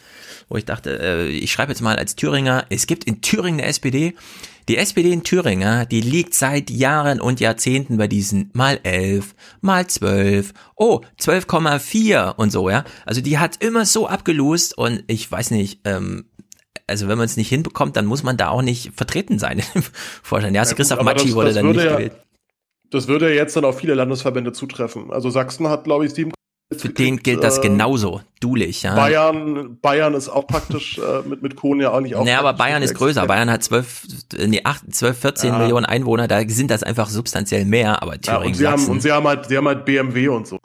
Wo 0.49 0.57
ich 0.57 0.65
dachte, 0.65 0.99
äh, 1.01 1.29
ich 1.29 1.53
schreibe 1.53 1.73
jetzt 1.73 1.81
mal 1.81 1.97
als 1.97 2.17
Thüringer, 2.17 2.67
es 2.69 2.87
gibt 2.87 3.05
in 3.05 3.21
Thüringen 3.23 3.61
eine 3.61 3.69
SPD, 3.69 4.15
die 4.69 4.79
SPD 4.79 5.13
in 5.13 5.25
Thüringen, 5.25 5.87
die 5.91 6.01
liegt 6.01 6.35
seit 6.35 6.71
Jahren 6.71 7.21
und 7.21 7.41
Jahrzehnten 7.41 7.99
bei 7.99 8.09
diesen 8.09 8.51
mal 8.55 8.81
11, 8.83 9.35
mal 9.61 9.87
12, 9.87 10.55
oh, 10.77 11.03
12,4 11.21 12.35
und 12.37 12.51
so, 12.51 12.71
ja. 12.71 12.85
Also 13.05 13.21
die 13.21 13.39
hat 13.39 13.63
immer 13.63 13.85
so 13.85 14.07
abgelost 14.07 14.77
und 14.77 15.05
ich 15.07 15.31
weiß 15.31 15.51
nicht, 15.51 15.81
ähm, 15.85 16.25
also 16.87 17.09
wenn 17.09 17.19
man 17.19 17.25
es 17.27 17.37
nicht 17.37 17.49
hinbekommt, 17.49 17.97
dann 17.97 18.07
muss 18.07 18.23
man 18.23 18.37
da 18.37 18.49
auch 18.49 18.63
nicht 18.63 18.93
vertreten 18.95 19.39
sein 19.39 19.63
im 19.75 19.83
Vorstand. 20.23 20.55
Ja, 20.55 20.61
also 20.63 20.71
Ja, 20.71 20.73
gut, 20.73 20.77
Christoph 20.79 20.99
aber 21.01 21.11
Matschi 21.11 21.27
das- 21.27 21.35
wurde 21.35 21.47
das 21.49 21.55
dann 21.57 21.67
würde 21.67 21.79
nicht 21.81 21.87
ja- 21.91 21.97
gewählt. 21.97 22.13
Das 22.91 23.09
würde 23.09 23.29
ja 23.29 23.35
jetzt 23.35 23.57
dann 23.57 23.65
auf 23.65 23.79
viele 23.79 23.95
Landesverbände 23.95 24.53
zutreffen. 24.53 25.11
Also 25.11 25.29
Sachsen 25.31 25.67
hat, 25.69 25.85
glaube 25.85 26.07
ich, 26.07 26.13
sieben. 26.15 26.33
Für 26.77 26.89
den 26.89 27.19
gilt 27.19 27.43
das 27.43 27.59
äh, 27.59 27.63
genauso, 27.63 28.21
dulich, 28.41 28.83
ja. 28.83 28.95
Bayern, 28.95 29.79
Bayern 29.81 30.15
ist 30.15 30.29
auch 30.29 30.47
praktisch 30.47 30.99
äh, 30.99 31.27
mit, 31.29 31.43
mit 31.43 31.57
Kohn 31.57 31.81
ja 31.81 31.91
auch 31.93 32.01
nicht 32.01 32.15
auch. 32.15 32.25
Nee, 32.25 32.35
aber 32.35 32.53
Bayern 32.55 32.83
ist 32.83 32.95
größer. 32.95 33.27
Bayern 33.27 33.51
hat 33.51 33.63
12, 33.63 34.05
äh, 34.39 34.47
nee, 34.47 34.61
8, 34.65 34.95
12, 34.95 35.19
14 35.19 35.51
Ja. 35.53 35.59
Millionen 35.59 35.87
Einwohner, 35.87 36.27
da 36.29 36.41
sind 36.49 36.71
das 36.71 36.83
einfach 36.83 37.09
substanziell 37.11 37.65
mehr, 37.65 38.03
aber 38.03 38.15
Ja, 38.15 38.19
Thüringen, 38.39 38.47
und 38.47 38.55
sie 38.55 38.67
haben, 38.67 38.87
und 38.89 39.03
sie 39.03 39.13
haben 39.13 39.27
halt, 39.27 39.47
sie 39.47 39.57
haben 39.57 39.69
halt 39.69 39.85
BMW 39.85 40.29
und 40.29 40.47
so. 40.47 40.59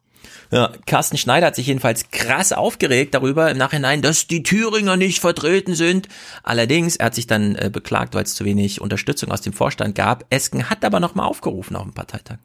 Ja, 0.52 0.72
Carsten 0.88 1.18
Schneider 1.18 1.48
hat 1.48 1.56
sich 1.56 1.68
jedenfalls 1.68 2.10
krass 2.10 2.52
aufgeregt 2.52 3.14
darüber 3.14 3.52
im 3.52 3.58
Nachhinein, 3.58 4.02
dass 4.02 4.26
die 4.26 4.42
Thüringer 4.42 4.98
nicht 4.98 5.19
vertreten 5.19 5.76
sind. 5.76 6.08
Allerdings, 6.42 6.95
er 6.95 7.08
hat 7.08 7.16
sich 7.16 7.28
dann 7.28 7.56
äh, 7.56 7.69
beklagt, 7.72 8.16
weil 8.16 8.24
es 8.24 8.34
zu 8.34 8.45
wenig 8.45 8.82
Unterstützung 8.82 9.32
aus 9.32 9.42
dem 9.42 9.53
Vorstand 9.53 9.94
gab. 9.94 10.26
Esken 10.32 10.69
hat 10.69 10.84
aber 10.84 11.00
nochmal 11.00 11.28
aufgerufen 11.28 11.76
auf 11.76 11.84
dem 11.84 11.94
Parteitag. 11.94 12.38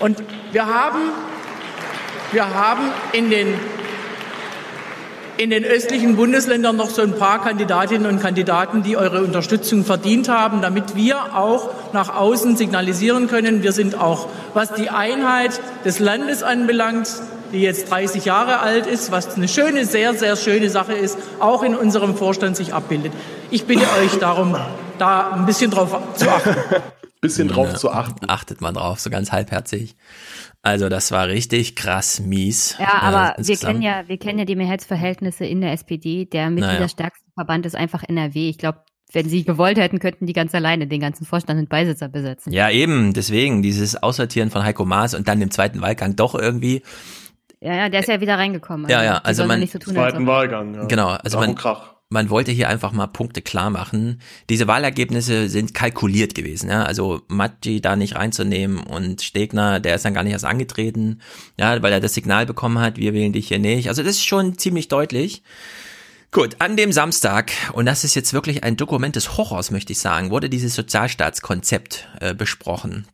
Und 0.00 0.22
wir 0.50 0.66
haben, 0.66 1.12
wir 2.32 2.54
haben 2.54 2.90
in 3.12 3.30
den, 3.30 3.54
in 5.38 5.50
den 5.50 5.64
östlichen 5.64 6.16
Bundesländern 6.16 6.76
noch 6.76 6.90
so 6.90 7.00
ein 7.00 7.12
paar 7.14 7.40
Kandidatinnen 7.42 8.10
und 8.10 8.20
Kandidaten, 8.20 8.82
die 8.82 8.96
eure 8.96 9.22
Unterstützung 9.22 9.84
verdient 9.84 10.28
haben, 10.28 10.62
damit 10.62 10.96
wir 10.96 11.36
auch 11.36 11.70
nach 11.92 12.14
außen 12.14 12.56
signalisieren 12.56 13.28
können, 13.28 13.62
wir 13.62 13.70
sind 13.72 13.94
auch, 13.94 14.28
was 14.52 14.74
die 14.74 14.90
Einheit 14.90 15.60
des 15.84 16.00
Landes 16.00 16.42
anbelangt, 16.42 17.08
die 17.52 17.60
jetzt 17.60 17.90
30 17.90 18.24
Jahre 18.24 18.58
alt 18.58 18.86
ist, 18.86 19.12
was 19.12 19.36
eine 19.36 19.46
schöne, 19.46 19.84
sehr, 19.86 20.12
sehr 20.14 20.34
schöne 20.36 20.70
Sache 20.70 20.94
ist, 20.94 21.16
auch 21.38 21.62
in 21.62 21.76
unserem 21.76 22.16
Vorstand 22.16 22.56
sich 22.56 22.74
abbildet. 22.74 23.12
Ich 23.50 23.64
bitte 23.64 23.86
euch 24.02 24.18
darum, 24.18 24.56
da 24.98 25.30
ein 25.30 25.46
bisschen 25.46 25.70
drauf 25.70 25.96
zu 26.16 26.28
achten. 26.28 26.56
Bisschen 27.20 27.48
drauf 27.48 27.66
Ja, 27.72 27.74
zu 27.74 27.90
achten. 27.90 28.30
Achtet 28.30 28.60
mal 28.60 28.70
drauf, 28.70 29.00
so 29.00 29.10
ganz 29.10 29.32
halbherzig. 29.32 29.96
Also 30.62 30.88
das 30.88 31.12
war 31.12 31.28
richtig 31.28 31.76
krass 31.76 32.20
mies. 32.20 32.76
Ja, 32.78 33.00
aber 33.00 33.38
äh, 33.38 33.46
wir 33.46 33.56
kennen 33.56 33.82
ja, 33.82 34.02
wir 34.08 34.18
kennen 34.18 34.38
ja 34.40 34.44
die 34.44 34.56
Mehrheitsverhältnisse 34.56 35.44
in 35.44 35.60
der 35.60 35.72
SPD. 35.72 36.24
Der 36.26 36.50
mitgliederstärkste 36.50 37.24
Verband 37.34 37.64
ist 37.66 37.76
einfach 37.76 38.02
NRW. 38.06 38.48
Ich 38.48 38.58
glaube, 38.58 38.80
wenn 39.12 39.28
sie 39.28 39.44
gewollt 39.44 39.78
hätten, 39.78 40.00
könnten 40.00 40.26
die 40.26 40.32
ganz 40.34 40.54
alleine 40.54 40.86
den 40.86 41.00
ganzen 41.00 41.24
Vorstand 41.24 41.58
und 41.60 41.68
Beisitzer 41.68 42.08
besetzen. 42.08 42.52
Ja, 42.52 42.68
eben, 42.70 43.14
deswegen, 43.14 43.62
dieses 43.62 44.02
Aussortieren 44.02 44.50
von 44.50 44.64
Heiko 44.64 44.84
Maas 44.84 45.14
und 45.14 45.28
dann 45.28 45.40
im 45.40 45.50
zweiten 45.50 45.80
Wahlgang 45.80 46.16
doch 46.16 46.34
irgendwie. 46.34 46.82
Ja, 47.60 47.74
ja, 47.74 47.88
der 47.88 48.00
ist 48.00 48.08
ja 48.08 48.20
wieder 48.20 48.36
reingekommen. 48.36 48.88
Ja, 48.90 49.02
ja, 49.02 49.18
also 49.18 49.38
sollen 49.38 49.48
man- 49.48 49.60
nicht 49.60 49.72
so 49.72 49.78
tun, 49.78 49.96
als 49.96 50.14
ob- 50.14 50.26
Wahlgang, 50.26 50.74
ja. 50.74 50.84
Genau, 50.84 51.08
also 51.08 51.38
Krach 51.38 51.46
man, 51.46 51.54
Krach. 51.56 51.94
Man 52.10 52.30
wollte 52.30 52.52
hier 52.52 52.68
einfach 52.68 52.92
mal 52.92 53.06
Punkte 53.06 53.42
klar 53.42 53.70
machen. 53.70 54.20
Diese 54.48 54.66
Wahlergebnisse 54.66 55.48
sind 55.48 55.74
kalkuliert 55.74 56.34
gewesen, 56.34 56.70
ja. 56.70 56.84
Also 56.84 57.22
Maggi 57.28 57.80
da 57.80 57.96
nicht 57.96 58.16
reinzunehmen 58.16 58.78
und 58.78 59.20
Stegner, 59.22 59.78
der 59.80 59.96
ist 59.96 60.04
dann 60.04 60.14
gar 60.14 60.22
nicht 60.22 60.32
erst 60.32 60.46
angetreten, 60.46 61.20
ja, 61.58 61.82
weil 61.82 61.92
er 61.92 62.00
das 62.00 62.14
Signal 62.14 62.46
bekommen 62.46 62.78
hat, 62.78 62.96
wir 62.96 63.12
wählen 63.12 63.32
dich 63.32 63.48
hier 63.48 63.58
nicht. 63.58 63.88
Also 63.88 64.02
das 64.02 64.16
ist 64.16 64.24
schon 64.24 64.56
ziemlich 64.58 64.88
deutlich. 64.88 65.42
Gut, 66.30 66.56
an 66.58 66.76
dem 66.76 66.92
Samstag, 66.92 67.52
und 67.72 67.86
das 67.86 68.04
ist 68.04 68.14
jetzt 68.14 68.34
wirklich 68.34 68.62
ein 68.62 68.76
Dokument 68.76 69.16
des 69.16 69.38
Horrors, 69.38 69.70
möchte 69.70 69.92
ich 69.92 69.98
sagen, 69.98 70.30
wurde 70.30 70.50
dieses 70.50 70.74
Sozialstaatskonzept 70.74 72.08
äh, 72.20 72.34
besprochen. 72.34 73.06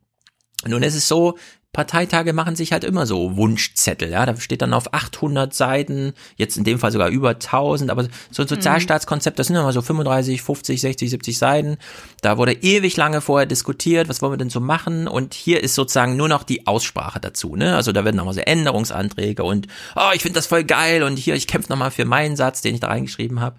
Nun 0.66 0.82
ist 0.82 0.94
es 0.94 1.08
so, 1.08 1.36
Parteitage 1.74 2.32
machen 2.32 2.56
sich 2.56 2.72
halt 2.72 2.84
immer 2.84 3.04
so 3.04 3.36
Wunschzettel, 3.36 4.08
ja, 4.08 4.24
da 4.24 4.36
steht 4.36 4.62
dann 4.62 4.72
auf 4.72 4.94
800 4.94 5.52
Seiten, 5.52 6.14
jetzt 6.36 6.56
in 6.56 6.64
dem 6.64 6.78
Fall 6.78 6.92
sogar 6.92 7.08
über 7.08 7.30
1000, 7.30 7.90
aber 7.90 8.04
so 8.30 8.42
ein 8.42 8.48
Sozialstaatskonzept, 8.48 9.38
das 9.38 9.48
sind 9.48 9.56
immer 9.56 9.72
so 9.72 9.82
35, 9.82 10.40
50, 10.40 10.80
60, 10.80 11.10
70 11.10 11.36
Seiten. 11.36 11.76
Da 12.22 12.38
wurde 12.38 12.52
ewig 12.52 12.96
lange 12.96 13.20
vorher 13.20 13.46
diskutiert, 13.46 14.08
was 14.08 14.22
wollen 14.22 14.32
wir 14.32 14.36
denn 14.38 14.50
so 14.50 14.60
machen 14.60 15.06
und 15.08 15.34
hier 15.34 15.62
ist 15.62 15.74
sozusagen 15.74 16.16
nur 16.16 16.28
noch 16.28 16.44
die 16.44 16.66
Aussprache 16.66 17.20
dazu, 17.20 17.56
ne? 17.56 17.74
Also 17.74 17.90
da 17.90 18.04
werden 18.04 18.16
nochmal 18.16 18.34
so 18.34 18.40
Änderungsanträge 18.40 19.42
und 19.42 19.66
oh, 19.96 20.10
ich 20.14 20.22
finde 20.22 20.36
das 20.36 20.46
voll 20.46 20.64
geil 20.64 21.02
und 21.02 21.16
hier, 21.16 21.34
ich 21.34 21.48
kämpfe 21.48 21.70
nochmal 21.70 21.90
für 21.90 22.04
meinen 22.04 22.36
Satz, 22.36 22.62
den 22.62 22.74
ich 22.74 22.80
da 22.80 22.86
reingeschrieben 22.86 23.40
habe. 23.40 23.56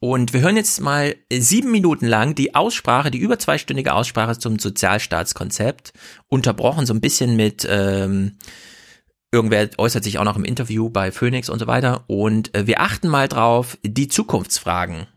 Und 0.00 0.32
wir 0.32 0.40
hören 0.40 0.56
jetzt 0.56 0.80
mal 0.80 1.16
sieben 1.32 1.72
Minuten 1.72 2.06
lang 2.06 2.34
die 2.34 2.54
Aussprache, 2.54 3.10
die 3.10 3.18
über 3.18 3.38
zweistündige 3.38 3.94
Aussprache 3.94 4.38
zum 4.38 4.58
Sozialstaatskonzept, 4.58 5.92
unterbrochen 6.28 6.86
so 6.86 6.94
ein 6.94 7.00
bisschen 7.00 7.34
mit, 7.34 7.66
ähm, 7.68 8.38
irgendwer 9.32 9.68
äußert 9.76 10.04
sich 10.04 10.18
auch 10.18 10.24
noch 10.24 10.36
im 10.36 10.44
Interview 10.44 10.88
bei 10.88 11.10
Phoenix 11.10 11.48
und 11.48 11.58
so 11.58 11.66
weiter. 11.66 12.04
Und 12.06 12.54
äh, 12.54 12.66
wir 12.68 12.80
achten 12.80 13.08
mal 13.08 13.26
drauf, 13.26 13.76
die 13.82 14.08
Zukunftsfragen. 14.08 15.08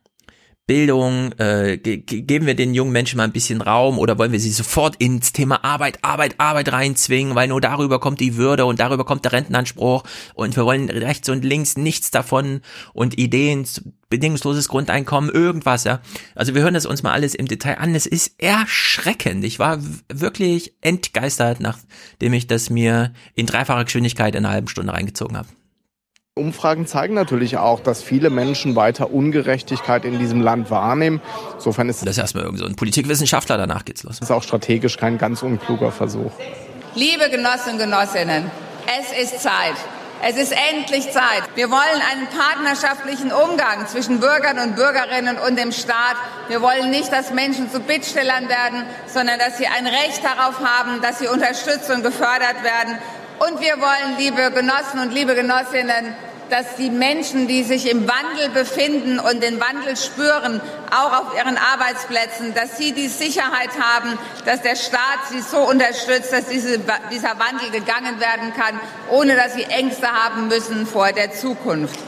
Bildung, 0.72 1.34
äh, 1.34 1.78
ge 1.78 1.98
geben 1.98 2.46
wir 2.46 2.56
den 2.56 2.74
jungen 2.74 2.94
Menschen 2.94 3.18
mal 3.18 3.26
ein 3.26 3.34
bisschen 3.34 3.60
Raum 3.60 4.00
oder 4.00 4.18
wollen 4.18 4.32
wir 4.32 4.40
sie 4.40 4.54
sofort 4.54 4.96
ins 5.00 5.34
Thema 5.34 5.66
Arbeit, 5.66 6.00
Arbeit, 6.02 6.36
Arbeit 6.38 6.72
reinzwingen, 6.72 7.36
weil 7.36 7.50
nur 7.50 7.60
darüber 7.60 8.00
kommt 8.00 8.22
die 8.22 8.38
Würde 8.38 8.64
und 8.64 8.80
darüber 8.80 9.04
kommt 9.04 9.26
der 9.26 9.34
Rentenanspruch 9.34 10.06
und 10.34 10.56
wir 10.56 10.64
wollen 10.64 10.90
rechts 10.90 11.28
und 11.28 11.44
links 11.44 11.76
nichts 11.76 12.10
davon 12.10 12.62
und 12.94 13.20
Ideen, 13.20 13.68
bedingungsloses 14.10 14.70
Grundeinkommen, 14.70 15.30
irgendwas, 15.30 15.84
ja. 15.84 16.00
Also 16.36 16.56
wir 16.56 16.62
hören 16.62 16.74
das 16.74 16.86
uns 16.86 17.04
mal 17.04 17.12
alles 17.12 17.36
im 17.36 17.50
Detail 17.50 17.78
an. 17.78 17.94
Es 17.94 18.06
ist 18.06 18.42
erschreckend. 18.42 19.44
Ich 19.44 19.60
war 19.60 19.78
wirklich 20.08 20.74
entgeistert, 20.80 21.60
nachdem 21.60 22.32
ich 22.32 22.48
das 22.48 22.70
mir 22.70 23.12
in 23.36 23.46
dreifacher 23.46 23.84
Geschwindigkeit 23.84 24.36
in 24.36 24.46
einer 24.46 24.54
halben 24.54 24.70
Stunde 24.70 24.94
reingezogen 24.94 25.36
habe. 25.36 25.50
Umfragen 26.36 26.88
zeigen 26.88 27.14
natürlich 27.14 27.58
auch, 27.58 27.82
dass 27.82 28.02
viele 28.02 28.30
Menschen 28.30 28.78
weiter 28.78 29.12
Ungerechtigkeit 29.12 30.06
in 30.06 30.18
diesem 30.18 30.40
Land 30.40 30.72
wahrnehmen. 30.72 31.20
Insofern 31.56 31.90
ist 31.90 32.04
das 32.04 32.12
ist 32.12 32.20
erstmal 32.20 32.46
irgend 32.46 32.60
so 32.60 32.66
ein 32.66 32.78
Politikwissenschaftler, 32.78 33.58
danach 33.58 33.84
geht's 33.84 34.04
los. 34.04 34.20
Das 34.20 34.30
ist 34.30 34.32
auch 34.34 34.42
strategisch 34.42 34.96
kein 34.96 35.18
ganz 35.18 35.44
unkluger 35.44 35.92
Versuch. 35.92 36.32
Liebe 36.96 37.30
Genossen 37.30 37.74
und 37.74 37.80
Genossinnen, 37.80 38.50
es 38.98 39.32
ist 39.34 39.42
Zeit. 39.42 39.76
Es 40.24 40.38
ist 40.38 40.54
endlich 40.72 41.12
Zeit. 41.12 41.44
Wir 41.56 41.70
wollen 41.70 42.02
einen 42.14 42.28
partnerschaftlichen 42.28 43.34
Umgang 43.34 43.88
zwischen 43.88 44.22
Bürgern 44.22 44.58
und 44.60 44.78
Bürgerinnen 44.78 45.38
und 45.38 45.60
dem 45.60 45.74
Staat. 45.74 46.16
Wir 46.48 46.62
wollen 46.62 46.92
nicht, 46.92 47.12
dass 47.12 47.34
Menschen 47.34 47.70
zu 47.70 47.82
Bittstellern 47.82 48.48
werden, 48.48 48.84
sondern 49.08 49.38
dass 49.38 49.58
sie 49.58 49.68
ein 49.68 49.86
Recht 49.86 50.24
darauf 50.24 50.62
haben, 50.64 51.02
dass 51.02 51.20
sie 51.20 51.28
unterstützt 51.28 51.90
und 51.90 52.04
gefördert 52.04 52.64
werden. 52.64 53.00
Und 53.42 53.60
wir 53.60 53.82
wollen, 53.82 54.18
liebe 54.20 54.52
Genossen 54.52 55.00
und 55.02 55.12
liebe 55.16 55.34
Genossinnen, 55.34 56.16
dass 56.52 56.76
die 56.78 56.92
Menschen, 56.92 57.48
die 57.48 57.64
sich 57.64 57.90
im 57.90 58.08
Wandel 58.08 58.50
befinden 58.54 59.18
und 59.18 59.42
den 59.42 59.60
Wandel 59.60 59.98
spüren, 59.98 60.62
auch 60.92 61.22
auf 61.22 61.36
ihren 61.36 61.58
Arbeitsplätzen, 61.58 62.54
dass 62.54 62.78
sie 62.78 62.92
die 62.92 63.08
Sicherheit 63.08 63.72
haben, 63.80 64.20
dass 64.46 64.62
der 64.62 64.76
Staat 64.76 65.26
sie 65.32 65.42
so 65.42 65.58
unterstützt, 65.58 66.32
dass 66.32 66.50
diese, 66.50 66.78
dieser 67.10 67.40
Wandel 67.40 67.72
gegangen 67.72 68.20
werden 68.20 68.54
kann, 68.54 68.80
ohne 69.10 69.36
dass 69.36 69.56
sie 69.56 69.64
Ängste 69.64 70.06
haben 70.06 70.48
müssen 70.48 70.86
vor 70.86 71.12
der 71.12 71.32
Zukunft. 71.32 72.00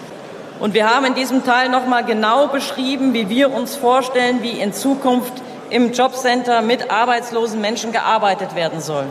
Und 0.59 0.75
wir 0.75 0.87
haben 0.87 1.05
in 1.05 1.15
diesem 1.15 1.43
Teil 1.43 1.69
noch 1.69 1.87
mal 1.87 2.05
genau 2.05 2.45
beschrieben, 2.45 3.15
wie 3.15 3.29
wir 3.29 3.51
uns 3.51 3.75
vorstellen, 3.75 4.43
wie 4.43 4.59
in 4.59 4.71
Zukunft 4.71 5.33
im 5.71 5.93
Jobcenter 5.93 6.61
mit 6.61 6.91
arbeitslosen 6.91 7.59
Menschen 7.59 7.91
gearbeitet 7.91 8.53
werden 8.53 8.81
soll. 8.81 9.07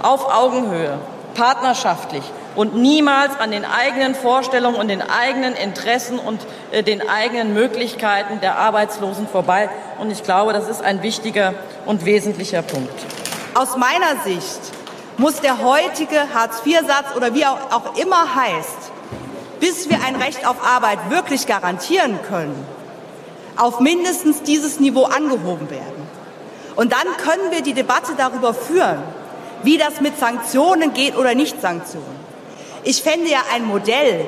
Auf 0.00 0.32
Augenhöhe, 0.32 0.96
partnerschaftlich 1.40 2.22
und 2.54 2.76
niemals 2.76 3.40
an 3.40 3.50
den 3.50 3.64
eigenen 3.64 4.14
Vorstellungen 4.14 4.76
und 4.76 4.88
den 4.88 5.00
eigenen 5.00 5.54
Interessen 5.54 6.18
und 6.18 6.38
äh, 6.70 6.82
den 6.82 7.08
eigenen 7.08 7.54
Möglichkeiten 7.54 8.40
der 8.42 8.58
Arbeitslosen 8.58 9.26
vorbei. 9.26 9.70
Und 9.98 10.10
ich 10.10 10.22
glaube, 10.22 10.52
das 10.52 10.68
ist 10.68 10.82
ein 10.82 11.02
wichtiger 11.02 11.54
und 11.86 12.04
wesentlicher 12.04 12.60
Punkt. 12.60 12.92
Aus 13.54 13.78
meiner 13.78 14.22
Sicht 14.22 14.60
muss 15.16 15.40
der 15.40 15.62
heutige 15.62 16.34
Hartz-IV-Satz 16.34 17.16
oder 17.16 17.32
wie 17.32 17.46
auch 17.46 17.96
immer 17.96 18.34
heißt, 18.34 18.92
bis 19.60 19.88
wir 19.88 19.96
ein 20.06 20.16
Recht 20.16 20.46
auf 20.46 20.56
Arbeit 20.62 20.98
wirklich 21.08 21.46
garantieren 21.46 22.18
können, 22.28 22.66
auf 23.56 23.80
mindestens 23.80 24.42
dieses 24.42 24.78
Niveau 24.78 25.04
angehoben 25.04 25.70
werden. 25.70 26.06
Und 26.76 26.92
dann 26.92 27.06
können 27.24 27.50
wir 27.50 27.62
die 27.62 27.74
Debatte 27.74 28.12
darüber 28.18 28.52
führen, 28.52 29.02
wie 29.62 29.78
das 29.78 30.00
mit 30.00 30.18
Sanktionen 30.18 30.92
geht 30.92 31.16
oder 31.16 31.34
nicht 31.34 31.60
Sanktionen. 31.60 32.20
Ich 32.82 33.02
fände 33.02 33.28
ja 33.28 33.40
ein 33.54 33.64
Modell, 33.64 34.26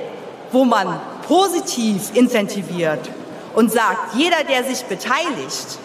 wo 0.51 0.65
man 0.65 1.01
positiv 1.27 2.15
incentiviert 2.15 3.01
und 3.55 3.73
sagt, 3.73 4.15
jeder, 4.15 4.45
der 4.45 4.65
sich 4.65 4.85
beteiligt, 4.85 5.79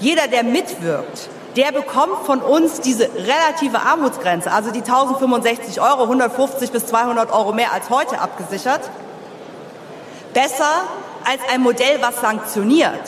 jeder, 0.00 0.26
der 0.28 0.42
mitwirkt, 0.42 1.28
der 1.56 1.72
bekommt 1.72 2.26
von 2.26 2.40
uns 2.40 2.80
diese 2.80 3.08
relative 3.14 3.80
Armutsgrenze, 3.80 4.50
also 4.50 4.70
die 4.70 4.80
1065 4.80 5.80
Euro, 5.80 6.02
150 6.02 6.70
bis 6.72 6.86
200 6.86 7.30
Euro 7.30 7.52
mehr 7.52 7.72
als 7.72 7.90
heute 7.90 8.20
abgesichert, 8.20 8.90
besser 10.34 10.82
als 11.24 11.40
ein 11.52 11.60
Modell, 11.60 11.98
was 12.00 12.20
sanktioniert. 12.20 13.00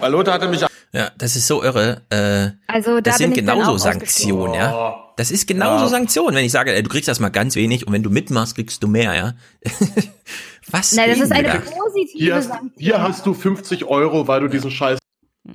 Weil 0.00 0.12
Lothar 0.12 0.34
hatte 0.34 0.48
mich 0.48 0.71
ja, 0.92 1.10
das 1.16 1.36
ist 1.36 1.46
so 1.46 1.62
irre. 1.62 2.02
Äh, 2.10 2.50
also 2.70 2.96
da 2.96 3.00
das 3.00 3.18
sind 3.18 3.34
genauso 3.34 3.78
Sanktionen, 3.78 4.54
ja. 4.54 5.12
Das 5.16 5.30
ist 5.30 5.46
genauso 5.46 5.84
ja. 5.84 5.90
Sanktionen, 5.90 6.36
wenn 6.36 6.44
ich 6.44 6.52
sage, 6.52 6.74
ey, 6.74 6.82
du 6.82 6.90
kriegst 6.90 7.08
das 7.08 7.20
mal 7.20 7.30
ganz 7.30 7.56
wenig 7.56 7.86
und 7.86 7.92
wenn 7.92 8.02
du 8.02 8.10
mitmachst, 8.10 8.54
kriegst 8.54 8.82
du 8.82 8.88
mehr, 8.88 9.14
ja. 9.14 9.34
Was? 10.70 10.92
Nein, 10.92 11.10
das 11.10 11.20
ist 11.20 11.32
eine 11.32 11.48
da? 11.48 11.58
positive 11.58 12.18
hier 12.18 12.34
hast, 12.34 12.48
Sanktion. 12.48 12.72
Hier 12.76 13.02
hast 13.02 13.26
du 13.26 13.34
50 13.34 13.84
Euro, 13.84 14.28
weil 14.28 14.40
du 14.40 14.48
diesen 14.48 14.70
Scheiß 14.70 14.98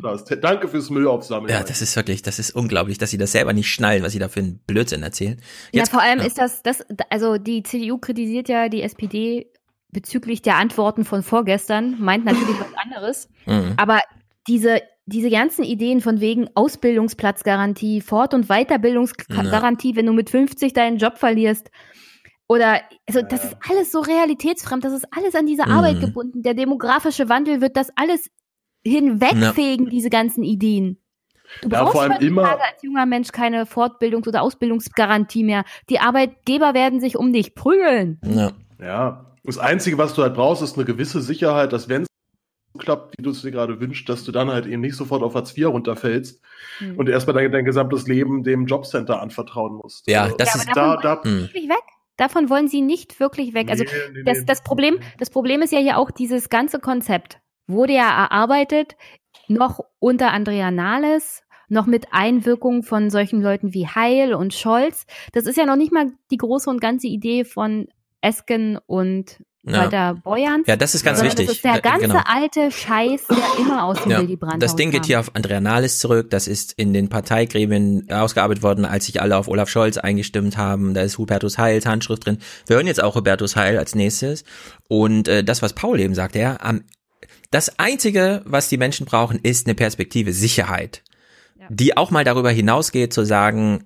hast. 0.03 0.35
Danke 0.41 0.67
fürs 0.67 0.89
Müll 0.89 1.07
aufsammeln. 1.07 1.51
Ja, 1.51 1.63
das 1.63 1.81
ist 1.81 1.95
wirklich, 1.95 2.23
das 2.23 2.39
ist 2.39 2.51
unglaublich, 2.51 2.97
dass 2.97 3.11
sie 3.11 3.17
das 3.17 3.31
selber 3.31 3.53
nicht 3.53 3.69
schnallen, 3.69 4.03
was 4.03 4.13
sie 4.13 4.19
da 4.19 4.29
für 4.29 4.39
einen 4.39 4.59
Blödsinn 4.65 5.03
erzählen. 5.03 5.39
Jetzt, 5.71 5.87
ja, 5.87 5.99
vor 5.99 6.01
allem 6.01 6.19
ja. 6.19 6.25
ist 6.25 6.37
das, 6.37 6.63
das, 6.63 6.83
also 7.09 7.37
die 7.37 7.63
CDU 7.63 7.99
kritisiert 7.99 8.49
ja 8.49 8.69
die 8.69 8.81
SPD 8.81 9.51
bezüglich 9.91 10.41
der 10.41 10.55
Antworten 10.55 11.05
von 11.05 11.23
vorgestern, 11.23 11.99
meint 11.99 12.25
natürlich 12.25 12.59
was 12.59 12.73
anderes. 12.75 13.29
Mhm. 13.45 13.73
Aber 13.77 14.01
diese 14.47 14.81
diese 15.07 15.29
ganzen 15.29 15.63
Ideen 15.63 16.01
von 16.01 16.19
wegen 16.19 16.49
Ausbildungsplatzgarantie, 16.53 18.01
Fort- 18.01 18.33
und 18.33 18.47
Weiterbildungsgarantie, 18.47 19.91
ja. 19.91 19.95
wenn 19.95 20.05
du 20.05 20.13
mit 20.13 20.29
50 20.29 20.73
deinen 20.73 20.97
Job 20.97 21.17
verlierst. 21.17 21.71
Oder, 22.49 22.81
also 23.07 23.21
das 23.21 23.45
ist 23.45 23.57
alles 23.69 23.91
so 23.91 24.01
realitätsfremd, 24.01 24.83
das 24.83 24.93
ist 24.93 25.05
alles 25.11 25.33
an 25.35 25.45
diese 25.45 25.65
mhm. 25.65 25.71
Arbeit 25.71 26.01
gebunden. 26.01 26.43
Der 26.43 26.53
demografische 26.53 27.29
Wandel 27.29 27.61
wird 27.61 27.77
das 27.77 27.89
alles 27.95 28.29
hinwegfegen, 28.85 29.85
ja. 29.85 29.91
diese 29.91 30.09
ganzen 30.09 30.43
Ideen. 30.43 31.01
Du 31.61 31.69
brauchst 31.69 31.95
ja, 31.95 32.09
heutzutage 32.09 32.61
als 32.61 32.83
junger 32.83 33.05
Mensch 33.05 33.31
keine 33.31 33.63
Fortbildungs- 33.63 34.27
oder 34.27 34.41
Ausbildungsgarantie 34.41 35.45
mehr. 35.45 35.63
Die 35.89 35.99
Arbeitgeber 35.99 36.73
werden 36.73 36.99
sich 36.99 37.17
um 37.17 37.31
dich 37.31 37.55
prügeln. 37.55 38.19
Ja. 38.25 38.51
ja. 38.79 39.23
Das 39.45 39.57
Einzige, 39.57 39.97
was 39.97 40.13
du 40.13 40.23
halt 40.23 40.33
brauchst, 40.33 40.61
ist 40.61 40.75
eine 40.75 40.83
gewisse 40.83 41.21
Sicherheit, 41.21 41.71
dass 41.71 41.87
wenn 41.87 42.06
klappt, 42.77 43.17
wie 43.17 43.23
du 43.23 43.31
es 43.31 43.41
dir 43.41 43.51
gerade 43.51 43.79
wünschst, 43.79 44.07
dass 44.09 44.23
du 44.23 44.31
dann 44.31 44.49
halt 44.49 44.65
eben 44.65 44.81
nicht 44.81 44.95
sofort 44.95 45.23
auf 45.23 45.35
Hartz 45.35 45.57
IV 45.57 45.67
runterfällst 45.67 46.41
mhm. 46.79 46.97
und 46.97 47.09
erstmal 47.09 47.35
dein, 47.35 47.51
dein 47.51 47.65
gesamtes 47.65 48.07
Leben 48.07 48.43
dem 48.43 48.65
Jobcenter 48.65 49.21
anvertrauen 49.21 49.75
musst. 49.75 50.07
Ja, 50.07 50.29
das 50.37 50.53
ja, 50.53 50.59
ist 50.61 50.69
da, 50.75 50.97
da 50.97 51.23
wirklich 51.23 51.69
weg. 51.69 51.83
Davon 52.17 52.49
wollen 52.49 52.67
sie 52.67 52.81
nicht 52.81 53.19
wirklich 53.19 53.53
weg. 53.53 53.69
Also 53.69 53.83
nee, 53.83 53.91
nee, 54.13 54.23
das, 54.23 54.43
das, 54.45 54.63
Problem, 54.63 54.99
das 55.19 55.29
Problem 55.29 55.61
ist 55.61 55.71
ja 55.71 55.79
hier 55.79 55.97
auch, 55.97 56.09
dieses 56.09 56.49
ganze 56.49 56.79
Konzept 56.79 57.39
wurde 57.67 57.93
ja 57.93 58.09
erarbeitet, 58.09 58.95
noch 59.47 59.81
unter 59.99 60.31
Andrea 60.31 60.71
Nahles, 60.71 61.43
noch 61.69 61.85
mit 61.85 62.07
Einwirkung 62.11 62.83
von 62.83 63.09
solchen 63.09 63.41
Leuten 63.41 63.73
wie 63.73 63.87
Heil 63.87 64.33
und 64.33 64.53
Scholz. 64.53 65.05
Das 65.33 65.45
ist 65.45 65.57
ja 65.57 65.65
noch 65.65 65.75
nicht 65.75 65.91
mal 65.91 66.11
die 66.31 66.37
große 66.37 66.69
und 66.69 66.81
ganze 66.81 67.07
Idee 67.07 67.43
von 67.43 67.87
Esken 68.21 68.79
und 68.87 69.43
ja. 69.67 69.81
Walter 69.81 70.15
Beuern. 70.23 70.63
Ja, 70.65 70.75
das 70.75 70.95
ist 70.95 71.03
ganz 71.03 71.21
wichtig. 71.21 71.47
Das 71.47 71.55
ist 71.55 71.63
der 71.63 71.81
ganze 71.81 72.07
genau. 72.07 72.21
alte 72.25 72.71
Scheiß, 72.71 73.27
der 73.27 73.37
immer 73.59 73.83
aus 73.83 74.01
dem 74.01 74.11
ja. 74.11 74.21
Willy 74.21 74.35
Brandt 74.35 74.61
Das 74.63 74.75
Ding 74.75 74.91
geht 74.91 75.05
hier 75.05 75.19
auf 75.19 75.35
Andrea 75.35 75.59
Nahles 75.59 75.99
zurück. 75.99 76.29
Das 76.29 76.47
ist 76.47 76.73
in 76.73 76.93
den 76.93 77.09
Parteigremien 77.09 78.09
ausgearbeitet 78.11 78.63
worden, 78.63 78.85
als 78.85 79.05
sich 79.05 79.21
alle 79.21 79.37
auf 79.37 79.47
Olaf 79.47 79.69
Scholz 79.69 79.97
eingestimmt 79.97 80.57
haben. 80.57 80.93
Da 80.93 81.01
ist 81.01 81.17
Hubertus 81.17 81.57
Heils 81.57 81.85
Handschrift 81.85 82.25
drin. 82.25 82.39
Wir 82.65 82.77
hören 82.77 82.87
jetzt 82.87 83.03
auch 83.03 83.15
Hubertus 83.15 83.55
Heil 83.55 83.77
als 83.77 83.95
nächstes. 83.95 84.43
Und 84.87 85.27
äh, 85.27 85.43
das, 85.43 85.61
was 85.61 85.73
Paul 85.73 85.99
eben 85.99 86.15
sagt, 86.15 86.35
ja, 86.35 86.57
am, 86.59 86.83
das 87.51 87.79
Einzige, 87.79 88.41
was 88.45 88.69
die 88.69 88.77
Menschen 88.77 89.05
brauchen, 89.05 89.39
ist 89.41 89.67
eine 89.67 89.75
Perspektive 89.75 90.33
Sicherheit. 90.33 91.03
Ja. 91.59 91.67
Die 91.69 91.95
auch 91.95 92.11
mal 92.11 92.23
darüber 92.23 92.51
hinausgeht, 92.51 93.13
zu 93.13 93.25
sagen, 93.25 93.85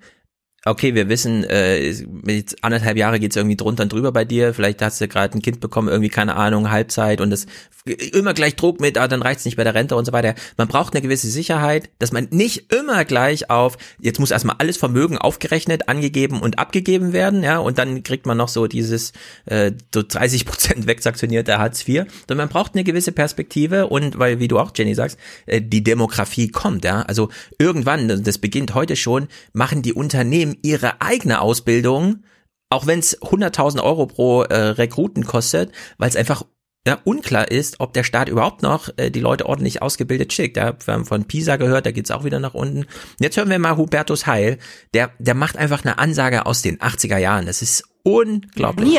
okay, 0.65 0.93
wir 0.93 1.09
wissen, 1.09 1.43
äh, 1.43 1.93
mit 2.23 2.55
anderthalb 2.61 2.97
Jahre 2.97 3.19
geht's 3.19 3.35
irgendwie 3.35 3.55
drunter 3.55 3.83
und 3.83 3.93
drüber 3.93 4.11
bei 4.11 4.25
dir, 4.25 4.53
vielleicht 4.53 4.81
hast 4.81 5.01
du 5.01 5.07
gerade 5.07 5.37
ein 5.37 5.41
Kind 5.41 5.59
bekommen, 5.59 5.87
irgendwie 5.87 6.09
keine 6.09 6.35
Ahnung, 6.35 6.69
Halbzeit 6.69 7.19
und 7.19 7.31
das 7.31 7.47
immer 7.85 8.35
gleich 8.35 8.55
Druck 8.55 8.79
mit, 8.79 8.97
ah, 8.99 9.07
dann 9.07 9.23
reicht's 9.23 9.45
nicht 9.45 9.57
bei 9.57 9.63
der 9.63 9.73
Rente 9.73 9.95
und 9.95 10.05
so 10.05 10.11
weiter. 10.11 10.35
Man 10.57 10.67
braucht 10.67 10.93
eine 10.93 11.01
gewisse 11.01 11.27
Sicherheit, 11.27 11.89
dass 11.97 12.11
man 12.11 12.27
nicht 12.29 12.71
immer 12.71 13.05
gleich 13.05 13.49
auf, 13.49 13.77
jetzt 13.99 14.19
muss 14.19 14.29
erstmal 14.29 14.57
alles 14.59 14.77
Vermögen 14.77 15.17
aufgerechnet, 15.17 15.89
angegeben 15.89 16.41
und 16.41 16.59
abgegeben 16.59 17.11
werden, 17.11 17.41
ja, 17.41 17.57
und 17.57 17.79
dann 17.79 18.03
kriegt 18.03 18.27
man 18.27 18.37
noch 18.37 18.49
so 18.49 18.67
dieses 18.67 19.13
äh, 19.45 19.71
so 19.93 20.03
30 20.07 20.45
Prozent 20.45 20.85
wegsanktionierte 20.85 21.57
Hartz 21.57 21.87
IV, 21.87 22.05
sondern 22.27 22.47
man 22.47 22.49
braucht 22.49 22.75
eine 22.75 22.83
gewisse 22.83 23.11
Perspektive 23.11 23.87
und 23.87 24.19
weil, 24.19 24.39
wie 24.39 24.47
du 24.47 24.59
auch, 24.59 24.71
Jenny 24.75 24.93
sagst, 24.93 25.17
äh, 25.47 25.59
die 25.59 25.83
Demografie 25.83 26.49
kommt, 26.49 26.85
ja, 26.85 27.01
also 27.01 27.29
irgendwann, 27.57 28.23
das 28.23 28.37
beginnt 28.37 28.75
heute 28.75 28.95
schon, 28.95 29.27
machen 29.53 29.81
die 29.81 29.93
Unternehmen 29.93 30.50
eben 30.51 30.59
ihre 30.63 31.01
eigene 31.01 31.41
Ausbildung, 31.41 32.23
auch 32.69 32.87
wenn 32.87 32.99
es 32.99 33.19
100.000 33.21 33.81
Euro 33.81 34.07
pro 34.07 34.43
äh, 34.43 34.55
Rekruten 34.55 35.25
kostet, 35.25 35.71
weil 35.97 36.09
es 36.09 36.15
einfach 36.15 36.43
ja, 36.87 36.97
unklar 37.03 37.51
ist, 37.51 37.79
ob 37.79 37.93
der 37.93 38.03
Staat 38.03 38.27
überhaupt 38.27 38.63
noch 38.63 38.89
äh, 38.97 39.11
die 39.11 39.19
Leute 39.19 39.45
ordentlich 39.45 39.81
ausgebildet 39.81 40.33
schickt. 40.33 40.57
Ja, 40.57 40.73
wir 40.83 40.93
haben 40.93 41.05
von 41.05 41.25
Pisa 41.25 41.57
gehört, 41.57 41.85
da 41.85 41.91
geht's 41.91 42.09
auch 42.09 42.23
wieder 42.23 42.39
nach 42.39 42.55
unten. 42.55 42.87
Jetzt 43.19 43.37
hören 43.37 43.49
wir 43.49 43.59
mal 43.59 43.77
Hubertus 43.77 44.25
Heil, 44.25 44.57
der, 44.93 45.11
der 45.19 45.35
macht 45.35 45.57
einfach 45.57 45.83
eine 45.83 45.99
Ansage 45.99 46.45
aus 46.45 46.63
den 46.63 46.79
80er 46.79 47.17
Jahren. 47.17 47.45
Das 47.45 47.61
ist 47.61 47.83
unglaublich. 48.03 48.89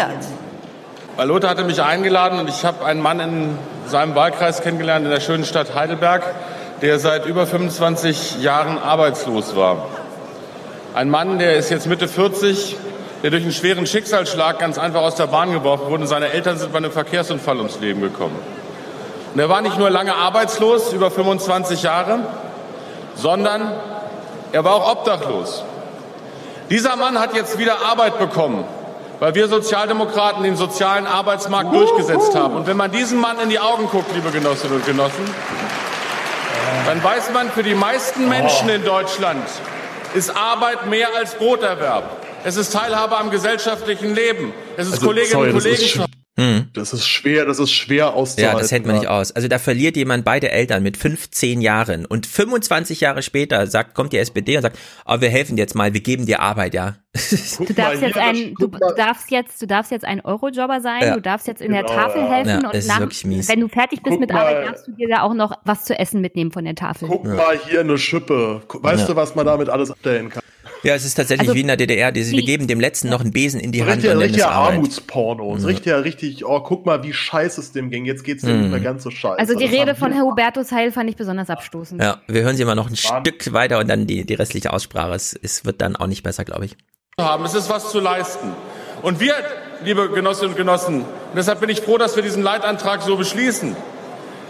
Weil 1.17 1.29
Lothar 1.29 1.51
hatte 1.51 1.65
mich 1.65 1.83
eingeladen 1.83 2.39
und 2.39 2.49
ich 2.49 2.65
habe 2.65 2.85
einen 2.85 3.01
Mann 3.03 3.21
in 3.21 3.59
seinem 3.87 4.15
Wahlkreis 4.15 4.63
kennengelernt, 4.63 5.05
in 5.05 5.11
der 5.11 5.21
schönen 5.21 5.45
Stadt 5.45 5.75
Heidelberg, 5.75 6.23
der 6.83 6.99
seit 7.01 7.27
über 7.27 7.47
25 7.47 8.41
Jahren 8.43 8.79
arbeitslos 8.79 9.57
war. 9.57 9.89
Ein 10.95 11.09
Mann, 11.09 11.39
der 11.39 11.57
ist 11.57 11.71
jetzt 11.71 11.87
Mitte 11.87 12.07
40, 12.07 12.77
der 13.23 13.31
durch 13.31 13.43
einen 13.43 13.53
schweren 13.53 13.87
Schicksalsschlag 13.87 14.59
ganz 14.59 14.77
einfach 14.77 15.01
aus 15.01 15.15
der 15.15 15.27
Bahn 15.27 15.51
geworfen 15.51 15.87
wurde. 15.87 16.03
Und 16.03 16.07
seine 16.07 16.33
Eltern 16.33 16.59
sind 16.59 16.71
bei 16.71 16.79
einem 16.79 16.93
Verkehrsunfall 16.93 17.57
ums 17.57 17.81
Leben 17.81 18.03
gekommen. 18.03 18.37
Und 19.33 19.41
er 19.41 19.49
war 19.49 19.63
nicht 19.63 19.79
nur 19.79 19.89
lange 19.89 20.15
arbeitslos, 20.15 20.93
über 20.93 21.11
25 21.11 21.83
Jahre, 21.83 22.19
sondern 23.15 23.73
er 24.53 24.65
war 24.65 24.75
auch 24.75 24.93
obdachlos. 24.93 25.65
Dieser 26.69 26.97
Mann 26.97 27.19
hat 27.19 27.35
jetzt 27.35 27.59
wieder 27.59 27.77
Arbeit 27.87 28.19
bekommen, 28.19 28.65
weil 29.19 29.35
wir 29.35 29.49
Sozialdemokraten 29.49 30.43
den 30.43 30.57
sozialen 30.57 31.07
Arbeitsmarkt 31.07 31.73
durchgesetzt 31.75 32.35
haben. 32.35 32.55
Und 32.55 32.67
wenn 32.67 32.77
man 32.77 32.91
diesem 32.91 33.19
Mann 33.19 33.41
in 33.41 33.49
die 33.49 33.59
Augen 33.59 33.87
guckt, 33.87 34.15
liebe 34.15 34.31
Genossinnen 34.31 34.77
und 34.77 34.85
Genossen, 34.85 35.25
dann 36.87 37.03
weiß 37.03 37.31
man, 37.33 37.51
für 37.51 37.63
die 37.63 37.75
meisten 37.75 38.29
Menschen 38.29 38.69
in 38.69 38.85
Deutschland 38.85 39.49
ist 40.15 40.35
Arbeit 40.37 40.87
mehr 40.87 41.09
als 41.17 41.35
Broterwerb. 41.35 42.05
Es 42.45 42.57
ist 42.57 42.73
Teilhabe 42.73 43.17
am 43.17 43.31
gesellschaftlichen 43.31 44.15
Leben. 44.15 44.53
Es 44.77 44.87
ist 44.87 44.95
Also, 44.95 45.07
Kolleginnen 45.07 45.33
sorry, 45.33 45.51
und 45.53 45.63
Kollegen. 45.63 46.22
Hm. 46.39 46.71
Das 46.73 46.95
ist 46.95 47.07
schwer, 47.07 47.45
das 47.45 47.59
ist 47.59 47.73
schwer 47.73 48.15
auszuhalten. 48.15 48.57
Ja, 48.57 48.59
das 48.63 48.73
hält 48.73 48.87
man 48.87 48.97
nicht 48.97 49.07
aus. 49.07 49.33
Also 49.33 49.49
da 49.49 49.59
verliert 49.59 49.97
jemand 49.97 50.25
beide 50.25 50.51
Eltern 50.51 50.83
mit 50.83 50.97
15 50.97 51.61
Jahren 51.61 52.07
und 52.07 52.27
25 52.27 53.01
Jahre 53.03 53.21
später 53.21 53.67
sagt, 53.67 53.95
kommt 53.95 54.15
die 54.15 54.19
SPD 54.19 54.57
und 54.57 54.63
sagt, 54.63 54.79
oh, 55.05 55.21
wir 55.21 55.29
helfen 55.29 55.57
dir 55.57 55.63
jetzt 55.63 55.75
mal, 55.75 55.93
wir 55.93 56.01
geben 56.01 56.25
dir 56.25 56.41
Arbeit, 56.41 56.73
ja. 56.73 56.97
Du 57.59 57.75
darfst 57.75 58.01
jetzt 58.01 58.17
ein, 58.17 58.55
du, 58.59 58.67
du 58.69 58.79
darfst 58.97 59.31
jetzt, 59.31 59.61
du 59.61 59.67
darfst 59.67 59.91
jetzt 59.93 60.07
ein 60.07 60.23
Eurojobber 60.25 60.81
sein, 60.81 61.03
Ja. 61.03 61.15
du 61.15 61.21
darfst 61.21 61.47
jetzt 61.47 61.61
in 61.61 61.71
der 61.71 61.83
Genau, 61.83 61.95
Tafel 61.95 62.23
ja. 62.23 62.31
helfen 62.33 62.49
Ja, 62.49 62.57
und 62.57 62.65
das 62.65 62.77
ist 62.77 62.89
nach, 62.89 63.01
wirklich 63.01 63.27
mies. 63.27 63.49
wenn 63.51 63.61
du 63.61 63.69
fertig 63.69 64.03
bist 64.03 64.13
Guck 64.13 64.21
mit 64.21 64.31
mal. 64.33 64.39
Arbeit, 64.41 64.69
darfst 64.69 64.87
du 64.89 64.93
dir 64.93 65.09
da 65.09 65.21
auch 65.23 65.35
noch 65.35 65.53
was 65.67 65.85
zu 65.85 65.99
essen 65.99 66.23
mitnehmen 66.23 66.51
von 66.51 66.65
der 66.65 66.75
Tafel. 66.77 67.09
Guck 67.09 67.25
mal 67.27 67.59
hier 67.69 67.81
eine 67.81 67.99
Schippe. 67.99 68.63
Weißt 68.73 69.01
Ja. 69.03 69.07
du, 69.09 69.17
was 69.17 69.35
man 69.35 69.45
damit 69.45 69.69
alles 69.69 69.91
abstellen 69.91 70.31
kann? 70.31 70.43
Ja, 70.85 70.95
es 70.95 71.05
ist 71.05 71.15
tatsächlich 71.15 71.49
Also, 71.49 71.55
wie 71.57 71.61
in 71.61 71.69
der 71.69 71.77
DDR, 71.77 72.13
wir 72.15 72.25
die- 72.25 72.45
geben 72.45 72.67
dem 72.67 72.81
Letzten 72.81 73.09
noch 73.09 73.21
einen 73.21 73.31
Besen 73.33 73.61
in 73.61 73.71
die 73.73 73.83
Hand 73.83 73.97
Richtig, 73.99 74.11
und 74.11 74.19
nennen 74.19 74.31
es 74.31 74.37
richtig 74.37 74.47
Arbeit. 74.53 74.75
Armutsporno. 74.75 75.57
Ja. 75.57 75.67
Richtig, 75.67 75.93
richtig, 75.95 76.45
oh, 76.47 76.61
guck 76.61 76.87
mal, 76.87 77.03
wie 77.05 77.13
scheiße 77.13 77.61
es 77.61 77.73
dem 77.73 77.91
ging. 77.91 78.05
Jetzt 78.05 78.25
geht's 78.25 78.43
dem 78.43 78.55
Mhm. 78.57 78.61
nicht 78.63 78.71
mehr 78.73 78.81
ganz 78.81 79.03
so 79.05 79.11
scheiße. 79.11 79.39
Also 79.39 79.55
die 79.55 79.67
Das 79.69 79.73
Rede 79.73 79.95
von 79.95 80.13
wir- 80.13 80.23
Hubertus 80.23 80.73
Heil 80.73 80.91
fand 80.91 81.09
ich 81.09 81.17
besonders 81.17 81.51
abstoßend. 81.51 82.03
Ja, 82.03 82.21
wir 82.27 82.43
hören 82.43 82.57
sie 82.57 82.65
mal 82.65 82.75
noch 82.75 82.89
ein 82.91 82.97
Mann. 83.11 83.25
Stück 83.25 83.53
weiter 83.53 83.79
und 83.79 83.89
dann 83.89 84.07
die, 84.07 84.25
die 84.25 84.35
restliche 84.35 84.73
Aussprache. 84.73 85.13
Es, 85.15 85.39
es 85.41 85.65
wird 85.65 85.81
dann 85.81 85.95
auch 85.97 86.07
nicht 86.09 86.23
besser, 86.23 86.45
glaube 86.45 86.65
ich. 86.65 86.77
haben. 87.21 87.45
Es 87.45 87.55
ist 87.55 87.69
was 87.71 87.91
zu 87.93 88.01
leisten. 88.01 88.49
Und 89.03 89.21
wir, 89.21 89.35
liebe 89.85 90.09
Genossinnen 90.11 90.53
und 90.53 90.57
Genossen, 90.57 91.03
und 91.03 91.07
deshalb 91.37 91.61
bin 91.61 91.69
ich 91.69 91.81
froh, 91.83 91.99
dass 91.99 92.17
wir 92.17 92.23
diesen 92.23 92.43
Leitantrag 92.43 93.03
so 93.03 93.17
beschließen, 93.17 93.77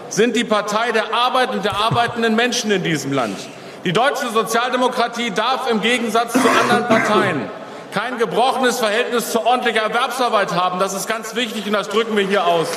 sind 0.08 0.36
die 0.36 0.44
Partei 0.44 0.92
der 0.92 1.12
Arbeit 1.12 1.50
und 1.50 1.64
der 1.64 1.76
arbeitenden 1.76 2.36
Menschen 2.36 2.70
in 2.70 2.82
diesem 2.84 3.12
Land. 3.12 3.36
Die 3.84 3.92
deutsche 3.92 4.28
Sozialdemokratie 4.28 5.32
darf 5.32 5.68
im 5.68 5.80
Gegensatz 5.80 6.34
zu 6.34 6.48
anderen 6.48 6.86
Parteien 6.86 7.50
kein 7.92 8.16
gebrochenes 8.16 8.78
Verhältnis 8.78 9.32
zu 9.32 9.44
ordentlicher 9.44 9.82
Erwerbsarbeit 9.82 10.54
haben. 10.54 10.78
Das 10.78 10.94
ist 10.94 11.08
ganz 11.08 11.34
wichtig 11.34 11.66
und 11.66 11.72
das 11.72 11.88
drücken 11.88 12.16
wir 12.16 12.24
hier 12.24 12.46
aus. 12.46 12.68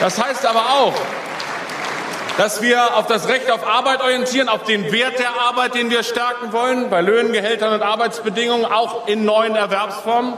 Das 0.00 0.22
heißt 0.22 0.44
aber 0.44 0.60
auch, 0.60 0.94
dass 2.36 2.62
wir 2.62 2.96
auf 2.96 3.06
das 3.06 3.28
Recht 3.28 3.48
auf 3.48 3.64
Arbeit 3.64 4.02
orientieren, 4.02 4.48
auf 4.48 4.64
den 4.64 4.90
Wert 4.90 5.20
der 5.20 5.30
Arbeit, 5.40 5.76
den 5.76 5.88
wir 5.88 6.02
stärken 6.02 6.52
wollen, 6.52 6.90
bei 6.90 7.00
Löhnen, 7.00 7.32
Gehältern 7.32 7.74
und 7.74 7.82
Arbeitsbedingungen, 7.82 8.66
auch 8.66 9.06
in 9.06 9.24
neuen 9.24 9.54
Erwerbsformen. 9.54 10.34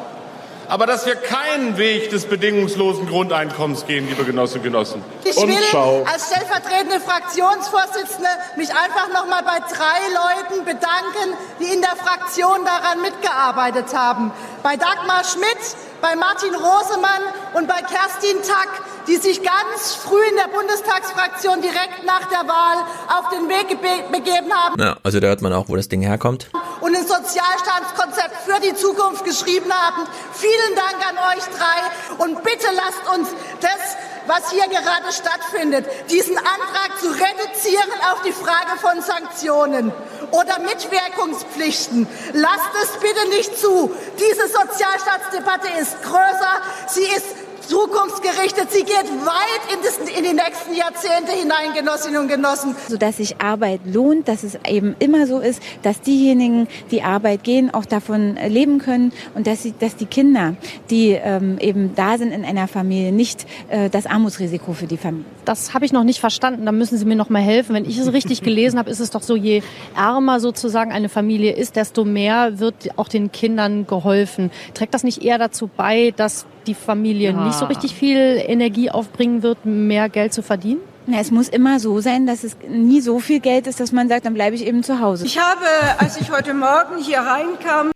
Aber 0.69 0.87
dass 0.87 1.07
wir 1.07 1.15
keinen 1.15 1.79
Weg 1.79 2.11
des 2.11 2.27
bedingungslosen 2.27 3.07
Grundeinkommens 3.09 3.87
gehen, 3.87 4.09
liebe 4.09 4.25
Genossinnen 4.25 4.65
und 4.65 4.73
Genossen. 4.73 5.05
Ich 5.25 5.37
Und 5.37 5.49
will 5.49 5.57
schau. 5.71 6.05
als 6.13 6.27
stellvertretende 6.27 7.01
Fraktionsvorsitzende 7.01 8.29
mich 8.57 8.71
einfach 8.71 9.09
noch 9.13 9.27
mal 9.29 9.43
bei 9.43 9.59
drei 9.61 10.01
Leuten 10.13 10.65
bedanken, 10.65 11.37
die 11.61 11.73
in 11.73 11.81
der 11.81 11.95
Fraktion 11.97 12.65
daran 12.65 13.01
mitgearbeitet 13.03 13.95
haben. 13.95 14.33
Bei 14.63 14.77
Dagmar 14.77 15.23
Schmidt, 15.25 15.77
bei 16.09 16.15
Martin 16.15 16.55
Rosemann 16.55 17.23
und 17.55 17.67
bei 17.67 17.81
Kerstin 17.83 18.37
Tack, 18.47 18.69
die 19.09 19.17
sich 19.17 19.43
ganz 19.43 19.95
früh 19.97 20.23
in 20.31 20.37
der 20.37 20.47
Bundestagsfraktion 20.57 21.61
direkt 21.63 22.05
nach 22.05 22.25
der 22.27 22.47
Wahl 22.47 22.79
auf 23.19 23.29
den 23.31 23.49
Weg 23.49 23.67
gebe- 23.69 24.09
begeben 24.13 24.53
haben 24.53 24.81
Ja, 24.81 24.97
also 25.03 25.19
da 25.19 25.27
hört 25.29 25.43
man 25.43 25.53
auch, 25.53 25.65
wo 25.69 25.75
das 25.75 25.89
Ding 25.89 26.03
herkommt. 26.03 26.49
und 26.81 26.95
ein 26.95 27.05
Sozialstaatskonzept 27.07 28.37
für 28.45 28.61
die 28.61 28.75
Zukunft 28.75 29.25
geschrieben 29.25 29.73
haben. 29.73 30.07
Vielen 30.35 30.75
Dank 30.77 30.97
an 31.11 31.17
euch 31.37 31.45
drei 31.59 32.25
und 32.25 32.43
bitte 32.45 32.67
lasst 32.75 33.19
uns 33.19 33.29
das, 33.61 33.97
was 34.27 34.51
hier 34.51 34.69
gerade 34.69 35.13
stattfindet, 35.13 35.87
diesen 36.11 36.37
Antrag 36.37 36.99
zu 37.01 37.09
reduzieren 37.09 37.91
auf 38.13 38.23
die 38.23 38.33
Frage 38.33 38.79
von 38.81 39.01
Sanktionen 39.03 39.93
oder 40.31 40.59
Mitwirkungspflichten. 40.59 42.09
Lasst 42.33 42.71
es 42.83 42.91
bitte 43.01 43.29
nicht 43.29 43.59
zu. 43.59 43.95
Diese 44.19 44.49
Sozialstaatsdebatte 44.49 45.69
ist 45.81 46.03
größer, 46.03 46.61
sie 46.89 47.05
ist 47.05 47.46
zukunftsgerichtet, 47.67 48.71
sie 48.71 48.85
geht 48.85 49.09
weit 49.25 49.73
in, 49.73 49.83
das, 49.83 49.99
in 49.99 50.25
die 50.25 50.35
nächsten 50.35 50.75
Jahrzehnte 50.75 51.33
hinein, 51.33 51.75
Genossinnen 51.75 52.23
und 52.23 52.29
Genossen. 52.29 52.75
sodass 52.89 53.17
sich 53.17 53.41
Arbeit 53.41 53.81
lohnt, 53.85 54.29
dass 54.29 54.43
es 54.43 54.59
eben 54.67 54.95
immer 54.99 55.27
so 55.27 55.41
ist, 55.41 55.63
dass 55.83 56.01
diejenigen, 56.01 56.69
die 56.91 57.03
Arbeit 57.03 57.45
gehen, 57.45 57.73
auch 57.73 57.85
davon 57.85 58.37
äh, 58.37 58.49
leben 58.49 58.79
können 58.79 59.13
und 59.35 59.47
dass, 59.47 59.63
sie, 59.63 59.75
dass 59.79 59.97
die 59.97 60.07
Kinder, 60.07 60.57
die 60.91 61.11
ähm, 61.11 61.59
eben 61.59 61.95
da 61.95 62.19
sind 62.19 62.33
in 62.33 62.45
einer 62.45 62.69
Familie, 62.69 63.13
nicht 63.13 63.47
äh, 63.69 63.91
das 63.91 64.07
Armutsrisiko 64.07 64.73
für 64.73 64.87
die 64.87 64.97
Familie. 64.97 65.27
Das 65.45 65.75
habe 65.75 65.85
ich 65.85 65.93
noch 65.93 66.05
nicht 66.05 66.21
verstanden. 66.21 66.67
Da 66.67 66.73
müssen 66.73 66.99
Sie 66.99 67.05
mir 67.05 67.17
noch 67.17 67.31
mal 67.31 67.43
helfen. 67.43 67.75
Wenn 67.75 67.85
ich 67.85 67.99
es 67.99 68.13
richtig 68.13 68.43
gelesen 68.43 68.79
habe, 68.79 68.91
ist 68.91 69.01
es 69.01 69.11
doch 69.11 69.23
so, 69.23 69.37
je 69.37 69.63
ärmer 69.97 70.41
sozusagen 70.41 70.93
eine 70.93 71.09
Familie 71.09 71.53
ist, 71.53 71.77
desto 71.77 72.05
mehr 72.05 72.59
wird 72.59 72.99
auch 72.99 73.09
den 73.09 73.33
Kindern 73.33 73.87
geholfen. 73.87 74.51
Trägt 74.75 74.95
das 74.95 75.05
nicht 75.05 75.23
eher 75.23 75.39
dazu 75.39 75.69
bei, 75.75 76.13
dass 76.17 76.47
die 76.67 76.75
Familie 76.75 77.31
Ja. 77.31 77.45
nicht 77.45 77.55
so 77.59 77.67
richtig 77.67 77.95
viel 77.95 78.43
Energie 78.47 78.91
aufbringen 78.91 79.43
wird, 79.43 79.65
mehr 79.65 80.09
Geld 80.09 80.33
zu 80.33 80.43
verdienen? 80.43 80.81
Na, 81.07 81.21
es 81.21 81.31
muss 81.31 81.49
immer 81.49 81.79
so 81.79 82.01
sein, 82.01 82.27
dass 82.27 82.43
es 82.43 82.57
nie 82.69 83.01
so 83.01 83.21
viel 83.21 83.41
Geld 83.41 83.67
ist, 83.69 83.79
dass 83.79 83.93
man 83.93 84.09
sagt, 84.09 84.27
dann 84.27 84.35
bleibe 84.35 84.57
ich 84.57 84.67
eben 84.67 84.83
zu 84.83 85.01
Hause. 85.01 85.25
Ich 85.25 85.39
habe, 85.39 85.65
als 85.99 86.21
ich 86.21 86.31
heute 86.33 86.53
Morgen 86.53 86.99
hier 87.01 87.19
reinkam, 87.21 87.93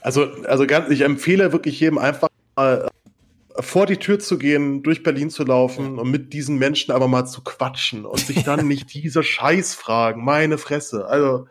Also, 0.00 0.26
also 0.46 0.66
ganz, 0.66 0.90
ich 0.90 1.02
empfehle 1.02 1.52
wirklich 1.52 1.78
jedem 1.78 1.98
einfach 1.98 2.28
mal 2.56 2.88
äh, 3.56 3.62
vor 3.62 3.86
die 3.86 3.96
Tür 3.98 4.18
zu 4.18 4.38
gehen, 4.38 4.82
durch 4.82 5.02
Berlin 5.02 5.30
zu 5.30 5.44
laufen 5.44 5.98
und 5.98 6.10
mit 6.10 6.32
diesen 6.32 6.58
Menschen 6.58 6.92
aber 6.92 7.06
mal 7.08 7.26
zu 7.26 7.42
quatschen 7.42 8.04
und 8.04 8.18
sich 8.18 8.42
dann 8.42 8.66
nicht 8.68 8.92
diese 8.92 9.22
Scheißfragen, 9.22 10.24
meine 10.24 10.58
Fresse. 10.58 11.06
Also, 11.06 11.46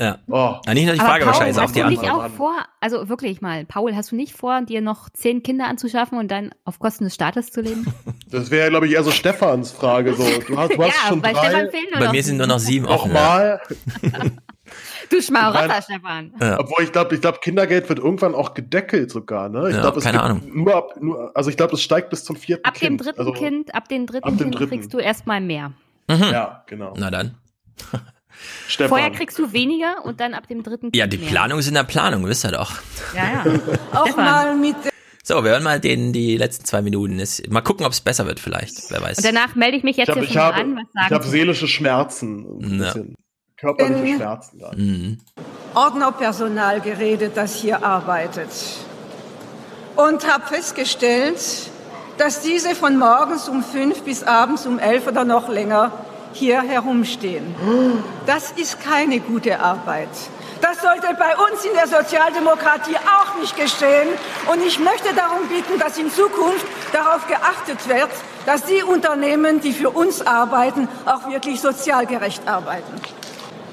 Ja. 0.00 0.18
oh. 0.28 0.56
Ja, 0.66 0.74
nicht 0.74 0.86
nur 0.86 0.94
die 0.94 1.00
Aber 1.00 1.08
Frage 1.10 1.24
Paul, 1.24 1.32
wahrscheinlich, 1.34 1.58
auch 1.58 1.62
hast 1.62 1.76
die 1.76 1.80
du 1.80 1.88
nicht 1.88 2.02
Antwort. 2.02 2.30
auch 2.30 2.34
vor, 2.34 2.54
also 2.80 3.08
wirklich 3.10 3.40
mal, 3.42 3.66
Paul, 3.66 3.94
hast 3.94 4.12
du 4.12 4.16
nicht 4.16 4.32
vor, 4.34 4.62
dir 4.62 4.80
noch 4.80 5.10
zehn 5.10 5.42
Kinder 5.42 5.66
anzuschaffen 5.66 6.18
und 6.18 6.30
dann 6.30 6.52
auf 6.64 6.78
Kosten 6.78 7.04
des 7.04 7.14
Staates 7.14 7.52
zu 7.52 7.60
leben? 7.60 7.86
Das 8.30 8.50
wäre, 8.52 8.70
glaube 8.70 8.86
ich, 8.86 8.92
eher 8.92 9.02
so 9.02 9.10
Stefans 9.10 9.72
Frage. 9.72 10.14
So, 10.14 10.22
du 10.22 10.56
hast, 10.56 10.70
du 10.72 10.82
hast 10.84 10.94
Ja, 11.02 11.08
schon 11.08 11.20
bei 11.20 11.32
drei. 11.32 11.48
Stefan 11.48 11.70
fehlen 11.70 11.84
nur 11.90 11.98
Bei 11.98 12.04
noch 12.06 12.12
mir 12.12 12.22
sind 12.22 12.36
nur 12.36 12.46
noch 12.46 12.58
sieben 12.60 12.86
offen. 12.86 13.12
Nochmal. 13.12 13.60
Du 15.10 15.20
Schmarotzer. 15.20 15.82
Stefan. 15.82 16.32
Ja. 16.40 16.60
Obwohl 16.60 16.84
ich 16.84 16.92
glaube, 16.92 17.12
ich 17.16 17.20
glaube, 17.20 17.38
Kindergeld 17.42 17.88
wird 17.88 17.98
irgendwann 17.98 18.36
auch 18.36 18.54
gedeckelt 18.54 19.10
sogar. 19.10 19.48
Ne? 19.48 19.68
Ich 19.70 19.74
Ja, 19.74 19.80
glaube, 19.80 19.98
es 19.98 20.04
keine 20.04 20.22
Ahnung. 20.22 20.42
Nur 20.54 20.76
ab, 20.76 20.90
nur, 21.00 21.32
also 21.36 21.50
ich 21.50 21.56
glaube, 21.56 21.74
es 21.74 21.82
steigt 21.82 22.10
bis 22.10 22.22
zum 22.22 22.36
vierten 22.36 22.64
Ab 22.64 22.74
dem 22.74 22.80
Kind. 22.96 23.04
dritten 23.04 23.18
also, 23.18 23.32
Kind, 23.32 23.74
ab 23.74 23.88
dem 23.88 24.06
dritten 24.06 24.28
ab 24.28 24.30
dem 24.36 24.38
Kind 24.38 24.54
dritten. 24.54 24.70
kriegst 24.70 24.94
du 24.94 24.98
erstmal 24.98 25.40
mehr. 25.40 25.72
Mhm. 26.08 26.22
Ja, 26.30 26.62
genau. 26.68 26.94
Na 26.96 27.10
dann. 27.10 27.34
Stefan. 28.68 28.88
Vorher 28.88 29.10
kriegst 29.10 29.38
du 29.38 29.52
weniger 29.52 30.04
und 30.04 30.20
dann 30.20 30.34
ab 30.34 30.46
dem 30.48 30.62
dritten 30.62 30.90
Ja, 30.94 31.06
die 31.06 31.18
mehr. 31.18 31.28
Planung 31.28 31.58
ist 31.58 31.68
in 31.68 31.74
der 31.74 31.84
Planung, 31.84 32.26
wisst 32.26 32.44
ihr 32.44 32.52
doch. 32.52 32.72
Ja, 33.14 33.44
ja. 33.44 33.60
auch 34.00 34.16
mal 34.16 34.56
mit 34.56 34.76
So, 35.22 35.42
wir 35.44 35.50
hören 35.50 35.62
mal 35.62 35.80
den, 35.80 36.12
die 36.12 36.36
letzten 36.36 36.64
zwei 36.64 36.82
Minuten. 36.82 37.18
Ist, 37.18 37.48
mal 37.50 37.60
gucken, 37.60 37.84
ob 37.86 37.92
es 37.92 38.00
besser 38.00 38.26
wird 38.26 38.40
vielleicht. 38.40 38.90
Wer 38.90 39.00
weiß. 39.02 39.18
Und 39.18 39.26
danach 39.26 39.54
melde 39.54 39.76
ich 39.76 39.82
mich 39.82 39.96
jetzt 39.96 40.08
Ich 40.08 40.14
habe 40.16 40.20
hier 40.20 40.30
ich 40.30 40.36
habe, 40.36 40.56
an. 40.60 40.76
Was 40.76 40.82
ich 40.82 40.92
sagen 41.00 41.14
habe 41.14 41.24
Sie? 41.24 41.30
seelische 41.30 41.68
Schmerzen. 41.68 42.46
Ein 42.62 42.82
Ja. 42.82 42.94
körperliche 43.56 44.04
Ähm, 44.06 44.16
Schmerzen. 44.16 44.58
Da. 44.58 44.72
Mhm. 44.74 45.18
Ordnerpersonal 45.74 46.80
geredet, 46.80 47.32
das 47.36 47.54
hier 47.56 47.84
arbeitet. 47.84 48.48
Und 49.96 50.32
habe 50.32 50.46
festgestellt, 50.46 51.38
dass 52.16 52.40
diese 52.42 52.74
von 52.74 52.98
morgens 52.98 53.48
um 53.48 53.62
fünf 53.62 54.02
bis 54.02 54.22
abends 54.22 54.66
um 54.66 54.78
elf 54.78 55.06
oder 55.06 55.24
noch 55.24 55.48
länger 55.48 55.92
hier 56.32 56.62
herumstehen. 56.62 57.54
Das 58.26 58.52
ist 58.52 58.80
keine 58.80 59.20
gute 59.20 59.60
Arbeit. 59.60 60.08
Das 60.60 60.82
sollte 60.82 61.14
bei 61.18 61.36
uns 61.36 61.64
in 61.64 61.72
der 61.74 61.86
Sozialdemokratie 61.86 62.96
auch 62.96 63.40
nicht 63.40 63.56
geschehen. 63.56 64.08
Und 64.52 64.62
ich 64.66 64.78
möchte 64.78 65.14
darum 65.14 65.48
bitten, 65.48 65.78
dass 65.78 65.96
in 65.96 66.10
Zukunft 66.10 66.66
darauf 66.92 67.26
geachtet 67.26 67.88
wird, 67.88 68.10
dass 68.44 68.64
die 68.64 68.82
Unternehmen, 68.82 69.60
die 69.60 69.72
für 69.72 69.90
uns 69.90 70.26
arbeiten, 70.26 70.88
auch 71.06 71.30
wirklich 71.30 71.60
sozial 71.60 72.06
gerecht 72.06 72.46
arbeiten. 72.46 72.92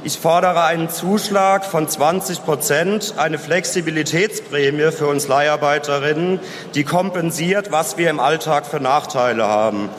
Ich 0.03 0.19
fordere 0.19 0.63
einen 0.63 0.89
Zuschlag 0.89 1.65
von 1.65 1.89
20 1.89 2.45
Prozent, 2.45 3.15
eine 3.17 3.37
Flexibilitätsprämie 3.37 4.91
für 4.91 5.07
uns 5.07 5.27
Leiharbeiterinnen, 5.27 6.39
die 6.75 6.85
kompensiert, 6.85 7.71
was 7.71 7.97
wir 7.97 8.09
im 8.09 8.21
Alltag 8.21 8.65
für 8.65 8.79
Nachteile 8.79 9.47
haben. 9.47 9.89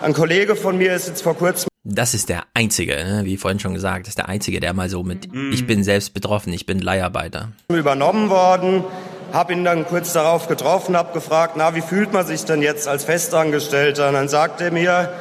Ein 0.00 0.14
Kollege 0.14 0.56
von 0.56 0.78
mir 0.78 0.94
ist 0.94 1.06
jetzt 1.06 1.22
vor 1.22 1.36
kurzem 1.36 1.71
das 1.84 2.14
ist 2.14 2.28
der 2.28 2.44
Einzige, 2.54 2.94
ne? 2.94 3.22
wie 3.24 3.36
vorhin 3.36 3.58
schon 3.58 3.74
gesagt, 3.74 4.06
das 4.06 4.10
ist 4.10 4.18
der 4.18 4.28
Einzige, 4.28 4.60
der 4.60 4.72
mal 4.72 4.88
so 4.88 5.02
mit, 5.02 5.32
mm. 5.32 5.52
ich 5.52 5.66
bin 5.66 5.82
selbst 5.82 6.14
betroffen, 6.14 6.52
ich 6.52 6.64
bin 6.64 6.78
Leiharbeiter. 6.78 7.48
Übernommen 7.68 8.30
worden, 8.30 8.84
habe 9.32 9.52
ihn 9.52 9.64
dann 9.64 9.86
kurz 9.86 10.12
darauf 10.12 10.46
getroffen, 10.46 10.96
habe 10.96 11.12
gefragt, 11.12 11.54
na, 11.56 11.74
wie 11.74 11.80
fühlt 11.80 12.12
man 12.12 12.24
sich 12.24 12.44
denn 12.44 12.62
jetzt 12.62 12.86
als 12.86 13.04
Festangestellter? 13.04 14.08
Und 14.08 14.14
dann 14.14 14.28
sagt 14.28 14.60
er 14.60 14.70
mir, 14.70 15.12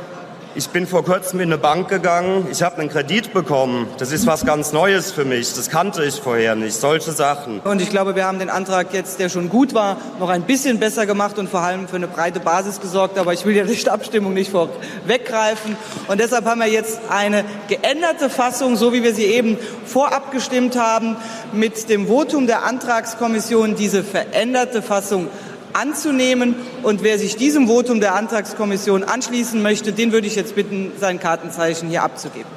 ich 0.55 0.69
bin 0.69 0.85
vor 0.85 1.03
kurzem 1.03 1.39
in 1.39 1.49
eine 1.49 1.57
Bank 1.57 1.87
gegangen, 1.87 2.47
ich 2.51 2.61
habe 2.61 2.77
einen 2.77 2.89
Kredit 2.89 3.33
bekommen. 3.33 3.87
Das 3.97 4.11
ist 4.11 4.27
was 4.27 4.45
ganz 4.45 4.73
Neues 4.73 5.11
für 5.11 5.25
mich, 5.25 5.53
das 5.53 5.69
kannte 5.69 6.03
ich 6.03 6.15
vorher 6.15 6.55
nicht, 6.55 6.75
solche 6.75 7.11
Sachen. 7.11 7.59
Und 7.61 7.81
ich 7.81 7.89
glaube, 7.89 8.15
wir 8.15 8.25
haben 8.25 8.39
den 8.39 8.49
Antrag 8.49 8.93
jetzt, 8.93 9.19
der 9.19 9.29
schon 9.29 9.49
gut 9.49 9.73
war, 9.73 9.97
noch 10.19 10.29
ein 10.29 10.43
bisschen 10.43 10.79
besser 10.79 11.05
gemacht 11.05 11.39
und 11.39 11.49
vor 11.49 11.61
allem 11.61 11.87
für 11.87 11.95
eine 11.95 12.07
breite 12.07 12.39
Basis 12.39 12.81
gesorgt. 12.81 13.17
Aber 13.17 13.33
ich 13.33 13.45
will 13.45 13.55
ja 13.55 13.63
die 13.63 13.89
Abstimmung 13.89 14.33
nicht 14.33 14.51
vorweggreifen. 14.51 15.77
Und 16.07 16.19
deshalb 16.19 16.45
haben 16.45 16.59
wir 16.59 16.67
jetzt 16.67 16.99
eine 17.09 17.45
geänderte 17.67 18.29
Fassung, 18.29 18.75
so 18.75 18.93
wie 18.93 19.03
wir 19.03 19.13
sie 19.13 19.25
eben 19.25 19.57
vorab 19.85 20.31
gestimmt 20.31 20.77
haben, 20.77 21.15
mit 21.53 21.89
dem 21.89 22.07
Votum 22.07 22.47
der 22.47 22.63
Antragskommission 22.63 23.75
diese 23.75 24.03
veränderte 24.03 24.81
Fassung 24.81 25.29
anzunehmen. 25.73 26.55
Und 26.83 27.03
wer 27.03 27.17
sich 27.19 27.35
diesem 27.35 27.67
Votum 27.67 27.99
der 27.99 28.15
Antragskommission 28.15 29.03
anschließen 29.03 29.61
möchte, 29.61 29.93
den 29.93 30.11
würde 30.11 30.27
ich 30.27 30.35
jetzt 30.35 30.55
bitten, 30.55 30.91
sein 30.99 31.19
Kartenzeichen 31.19 31.89
hier 31.89 32.03
abzugeben. 32.03 32.49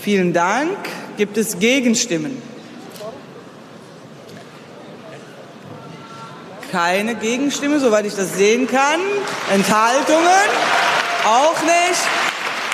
Vielen 0.00 0.32
Dank. 0.32 0.76
Gibt 1.16 1.36
es 1.36 1.58
Gegenstimmen? 1.58 2.42
Keine 6.70 7.14
Gegenstimme, 7.14 7.78
soweit 7.78 8.04
ich 8.04 8.14
das 8.14 8.34
sehen 8.36 8.66
kann. 8.66 9.00
Enthaltungen? 9.52 10.48
Auch 11.24 11.62
nicht. 11.62 12.02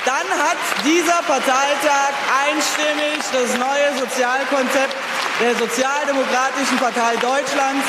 Dann 0.05 0.39
hat 0.39 0.57
dieser 0.83 1.21
Parteitag 1.21 2.13
einstimmig 2.49 3.21
das 3.31 3.57
neue 3.59 3.99
Sozialkonzept 3.99 4.95
der 5.39 5.55
Sozialdemokratischen 5.55 6.77
Partei 6.77 7.13
Deutschlands 7.15 7.85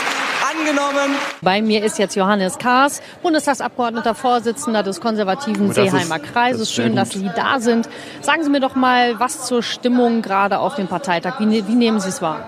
angenommen. 0.52 1.16
Bei 1.40 1.62
mir 1.62 1.84
ist 1.84 1.98
jetzt 1.98 2.14
Johannes 2.16 2.58
Kaas, 2.58 3.00
Bundestagsabgeordneter, 3.22 4.14
Vorsitzender 4.14 4.82
des 4.82 5.00
konservativen 5.00 5.70
oh, 5.70 5.72
Seeheimer 5.72 6.16
ist, 6.16 6.32
Kreises. 6.32 6.72
Schön, 6.72 6.96
dass 6.96 7.10
Sie 7.10 7.30
da 7.34 7.60
sind. 7.60 7.88
Sagen 8.20 8.44
Sie 8.44 8.50
mir 8.50 8.60
doch 8.60 8.74
mal, 8.74 9.18
was 9.18 9.46
zur 9.46 9.62
Stimmung 9.62 10.22
gerade 10.22 10.58
auf 10.58 10.76
dem 10.76 10.88
Parteitag. 10.88 11.40
Wie, 11.40 11.46
ne-, 11.46 11.66
wie 11.66 11.74
nehmen 11.74 12.00
Sie 12.00 12.08
es 12.08 12.22
wahr? 12.22 12.46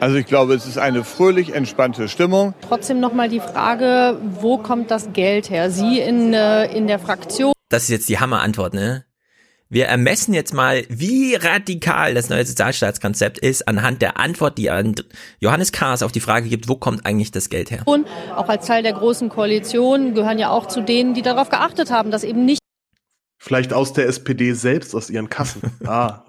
Also 0.00 0.16
ich 0.16 0.26
glaube, 0.26 0.54
es 0.54 0.66
ist 0.66 0.78
eine 0.78 1.02
fröhlich 1.02 1.54
entspannte 1.54 2.08
Stimmung. 2.08 2.54
Trotzdem 2.68 3.00
noch 3.00 3.12
mal 3.12 3.28
die 3.28 3.40
Frage, 3.40 4.16
wo 4.40 4.58
kommt 4.58 4.90
das 4.92 5.12
Geld 5.12 5.50
her? 5.50 5.70
Sie 5.70 5.98
in, 5.98 6.32
äh, 6.32 6.66
in 6.66 6.86
der 6.86 7.00
Fraktion. 7.00 7.52
Das 7.68 7.84
ist 7.84 7.88
jetzt 7.90 8.08
die 8.08 8.20
Hammerantwort, 8.20 8.74
ne? 8.74 9.04
Wir 9.70 9.84
ermessen 9.84 10.32
jetzt 10.32 10.54
mal, 10.54 10.84
wie 10.88 11.34
radikal 11.34 12.14
das 12.14 12.30
neue 12.30 12.46
Sozialstaatskonzept 12.46 13.38
ist, 13.38 13.68
anhand 13.68 14.00
der 14.00 14.18
Antwort, 14.18 14.56
die 14.56 14.70
an 14.70 14.94
Johannes 15.40 15.72
Kahrs 15.72 16.02
auf 16.02 16.10
die 16.10 16.20
Frage 16.20 16.48
gibt, 16.48 16.70
wo 16.70 16.76
kommt 16.76 17.04
eigentlich 17.04 17.32
das 17.32 17.50
Geld 17.50 17.70
her? 17.70 17.82
Und 17.84 18.06
auch 18.34 18.48
als 18.48 18.66
Teil 18.66 18.82
der 18.82 18.94
großen 18.94 19.28
Koalition 19.28 20.14
gehören 20.14 20.38
ja 20.38 20.48
auch 20.48 20.68
zu 20.68 20.80
denen, 20.80 21.12
die 21.12 21.20
darauf 21.20 21.50
geachtet 21.50 21.90
haben, 21.90 22.10
dass 22.10 22.24
eben 22.24 22.46
nicht 22.46 22.60
Vielleicht 23.38 23.74
aus 23.74 23.92
der 23.92 24.06
SPD 24.06 24.52
selbst, 24.54 24.94
aus 24.94 25.10
ihren 25.10 25.28
Kassen. 25.28 25.60
Ah. 25.86 26.24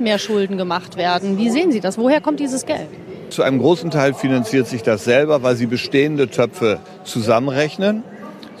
mehr 0.00 0.18
Schulden 0.18 0.56
gemacht 0.56 0.96
werden. 0.96 1.36
Wie 1.36 1.50
sehen 1.50 1.72
Sie 1.72 1.80
das? 1.80 1.98
Woher 1.98 2.22
kommt 2.22 2.40
dieses 2.40 2.64
Geld? 2.64 2.88
Zu 3.28 3.42
einem 3.42 3.58
großen 3.58 3.90
Teil 3.90 4.14
finanziert 4.14 4.66
sich 4.66 4.82
das 4.82 5.04
selber, 5.04 5.42
weil 5.42 5.54
sie 5.56 5.66
bestehende 5.66 6.30
Töpfe 6.30 6.80
zusammenrechnen 7.04 8.02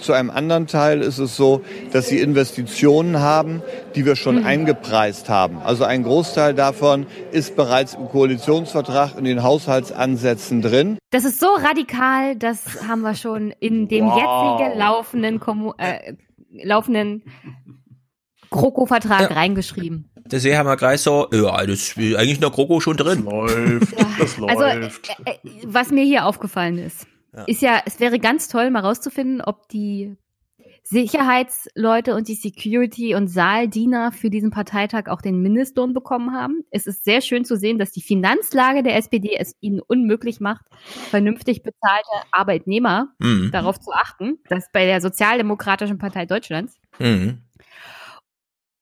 zu 0.00 0.12
einem 0.12 0.30
anderen 0.30 0.66
Teil 0.66 1.02
ist 1.02 1.18
es 1.18 1.36
so, 1.36 1.62
dass 1.92 2.08
sie 2.08 2.18
Investitionen 2.18 3.20
haben, 3.20 3.62
die 3.94 4.04
wir 4.04 4.16
schon 4.16 4.40
mhm. 4.40 4.46
eingepreist 4.46 5.28
haben. 5.28 5.58
Also 5.58 5.84
ein 5.84 6.02
Großteil 6.02 6.54
davon 6.54 7.06
ist 7.32 7.56
bereits 7.56 7.94
im 7.94 8.08
Koalitionsvertrag 8.08 9.16
in 9.16 9.24
den 9.24 9.42
Haushaltsansätzen 9.42 10.62
drin. 10.62 10.98
Das 11.10 11.24
ist 11.24 11.40
so 11.40 11.48
radikal, 11.48 12.36
das 12.36 12.86
haben 12.86 13.02
wir 13.02 13.14
schon 13.14 13.52
in 13.60 13.88
dem 13.88 14.06
wow. 14.06 14.58
jetzigen 14.58 14.78
laufenden, 14.78 15.40
Kommu 15.40 15.72
äh, 15.78 16.14
laufenden 16.52 17.24
GroKo-Vertrag 18.50 19.30
ja. 19.30 19.36
reingeschrieben. 19.36 20.10
Wir 20.28 20.76
gleich 20.76 21.00
so, 21.00 21.28
ja, 21.32 21.66
das 21.66 21.68
ist 21.68 21.98
eigentlich 21.98 22.36
in 22.36 22.40
der 22.40 22.50
GroKo 22.50 22.80
schon 22.80 22.96
drin. 22.96 23.24
Das 23.24 23.54
läuft, 23.54 23.92
das 24.20 24.38
also, 24.48 24.80
läuft. 24.80 25.10
Also, 25.10 25.22
äh, 25.24 25.38
was 25.64 25.90
mir 25.90 26.04
hier 26.04 26.24
aufgefallen 26.26 26.78
ist, 26.78 27.06
ja. 27.34 27.44
Ist 27.44 27.62
ja, 27.62 27.82
es 27.86 28.00
wäre 28.00 28.18
ganz 28.18 28.48
toll, 28.48 28.70
mal 28.70 28.80
rauszufinden, 28.80 29.40
ob 29.40 29.68
die 29.68 30.16
Sicherheitsleute 30.82 32.14
und 32.14 32.28
die 32.28 32.34
Security- 32.34 33.14
und 33.14 33.28
Saaldiener 33.28 34.12
für 34.12 34.30
diesen 34.30 34.50
Parteitag 34.50 35.06
auch 35.06 35.22
den 35.22 35.40
Mindestlohn 35.40 35.94
bekommen 35.94 36.32
haben. 36.32 36.64
Es 36.70 36.86
ist 36.86 37.04
sehr 37.04 37.20
schön 37.20 37.44
zu 37.44 37.56
sehen, 37.56 37.78
dass 37.78 37.92
die 37.92 38.00
Finanzlage 38.00 38.82
der 38.82 38.96
SPD 38.96 39.36
es 39.38 39.54
ihnen 39.60 39.80
unmöglich 39.80 40.40
macht, 40.40 40.64
vernünftig 41.10 41.62
bezahlte 41.62 42.10
Arbeitnehmer 42.32 43.14
mhm. 43.18 43.50
darauf 43.52 43.78
zu 43.78 43.92
achten. 43.92 44.38
Das 44.48 44.66
bei 44.72 44.84
der 44.84 45.00
Sozialdemokratischen 45.00 45.98
Partei 45.98 46.26
Deutschlands. 46.26 46.74
Mhm. 46.98 47.42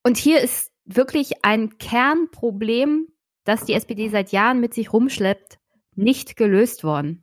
Und 0.03 0.17
hier 0.17 0.41
ist 0.41 0.73
wirklich 0.87 1.45
ein 1.45 1.77
Kernproblem, 1.77 3.09
das 3.45 3.65
die 3.65 3.75
SPD 3.75 4.09
seit 4.09 4.33
Jahren 4.33 4.61
mit 4.61 4.73
sich 4.73 4.93
rumschleppt, 4.93 5.59
nicht 5.95 6.37
gelöst 6.37 6.85
worden. 6.85 7.21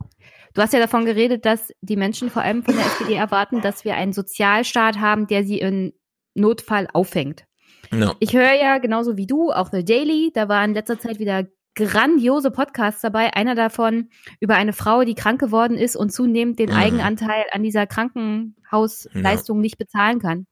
Du 0.56 0.62
hast 0.62 0.72
ja 0.72 0.80
davon 0.80 1.04
geredet, 1.04 1.44
dass 1.44 1.70
die 1.82 1.96
Menschen 1.96 2.30
vor 2.30 2.40
allem 2.40 2.62
von 2.62 2.74
der 2.74 2.86
SPD 2.86 3.12
erwarten, 3.12 3.60
dass 3.60 3.84
wir 3.84 3.94
einen 3.94 4.14
Sozialstaat 4.14 4.98
haben, 4.98 5.26
der 5.26 5.44
sie 5.44 5.58
in 5.58 5.92
Notfall 6.34 6.88
auffängt. 6.94 7.44
No. 7.90 8.14
Ich 8.20 8.32
höre 8.32 8.54
ja 8.54 8.78
genauso 8.78 9.18
wie 9.18 9.26
du, 9.26 9.52
auch 9.52 9.68
The 9.70 9.84
Daily, 9.84 10.32
da 10.34 10.48
war 10.48 10.64
in 10.64 10.72
letzter 10.72 10.98
Zeit 10.98 11.18
wieder 11.18 11.44
grandiose 11.74 12.50
Podcasts 12.50 13.02
dabei. 13.02 13.34
Einer 13.34 13.54
davon 13.54 14.08
über 14.40 14.54
eine 14.54 14.72
Frau, 14.72 15.04
die 15.04 15.14
krank 15.14 15.38
geworden 15.38 15.76
ist 15.76 15.94
und 15.94 16.10
zunehmend 16.10 16.58
den 16.58 16.70
mhm. 16.70 16.76
Eigenanteil 16.76 17.44
an 17.52 17.62
dieser 17.62 17.86
Krankenhausleistung 17.86 19.58
no. 19.58 19.60
nicht 19.60 19.76
bezahlen 19.76 20.20
kann. 20.20 20.46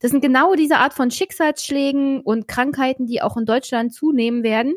Das 0.00 0.12
sind 0.12 0.22
genau 0.22 0.54
diese 0.54 0.78
Art 0.78 0.94
von 0.94 1.10
Schicksalsschlägen 1.10 2.22
und 2.22 2.48
Krankheiten, 2.48 3.06
die 3.06 3.20
auch 3.20 3.36
in 3.36 3.44
Deutschland 3.44 3.92
zunehmen 3.92 4.44
werden 4.44 4.72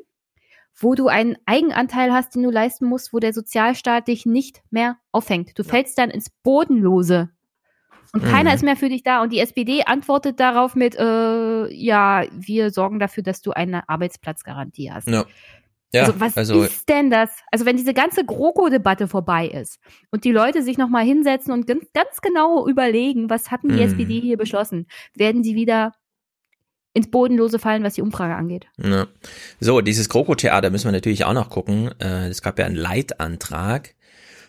wo 0.77 0.95
du 0.95 1.07
einen 1.07 1.37
Eigenanteil 1.45 2.11
hast, 2.11 2.35
den 2.35 2.43
du 2.43 2.51
leisten 2.51 2.85
musst, 2.85 3.13
wo 3.13 3.19
der 3.19 3.33
Sozialstaat 3.33 4.07
dich 4.07 4.25
nicht 4.25 4.61
mehr 4.69 4.97
aufhängt. 5.11 5.57
Du 5.57 5.63
ja. 5.63 5.69
fällst 5.69 5.97
dann 5.97 6.09
ins 6.09 6.29
Bodenlose. 6.43 7.29
Und 8.13 8.23
mhm. 8.23 8.27
keiner 8.27 8.53
ist 8.53 8.63
mehr 8.63 8.75
für 8.75 8.89
dich 8.89 9.03
da. 9.03 9.21
Und 9.21 9.31
die 9.31 9.39
SPD 9.39 9.83
antwortet 9.83 10.39
darauf 10.39 10.75
mit, 10.75 10.95
äh, 10.95 11.73
ja, 11.73 12.23
wir 12.31 12.71
sorgen 12.71 12.99
dafür, 12.99 13.23
dass 13.23 13.41
du 13.41 13.51
eine 13.51 13.87
Arbeitsplatzgarantie 13.89 14.91
hast. 14.91 15.07
Ja. 15.07 15.25
Ja, 15.93 16.01
also 16.01 16.19
was 16.19 16.35
also, 16.35 16.63
ist 16.63 16.89
denn 16.89 17.09
das? 17.09 17.29
Also 17.51 17.65
wenn 17.65 17.77
diese 17.77 17.93
ganze 17.93 18.25
GroKo-Debatte 18.25 19.07
vorbei 19.07 19.47
ist 19.47 19.79
und 20.11 20.25
die 20.25 20.31
Leute 20.31 20.61
sich 20.61 20.77
nochmal 20.77 21.05
hinsetzen 21.05 21.53
und 21.53 21.67
ganz, 21.67 21.85
ganz 21.93 22.19
genau 22.21 22.67
überlegen, 22.67 23.29
was 23.29 23.49
hatten 23.49 23.69
die 23.69 23.75
mhm. 23.75 23.81
SPD 23.81 24.19
hier 24.19 24.35
beschlossen, 24.35 24.87
werden 25.13 25.41
sie 25.41 25.55
wieder 25.55 25.93
ins 26.95 27.11
Bodenlose 27.11 27.59
fallen, 27.59 27.83
was 27.83 27.95
die 27.95 28.01
Umfrage 28.01 28.35
angeht. 28.35 28.67
Ja. 28.81 29.07
So, 29.59 29.81
dieses 29.81 30.07
Kroko-Theater 30.07 30.69
müssen 30.69 30.85
wir 30.85 30.93
natürlich 30.93 31.25
auch 31.25 31.33
noch 31.33 31.49
gucken. 31.49 31.91
Äh, 31.99 32.29
es 32.29 32.41
gab 32.41 32.57
ja 32.57 32.65
einen 32.65 32.75
Leitantrag. 32.75 33.93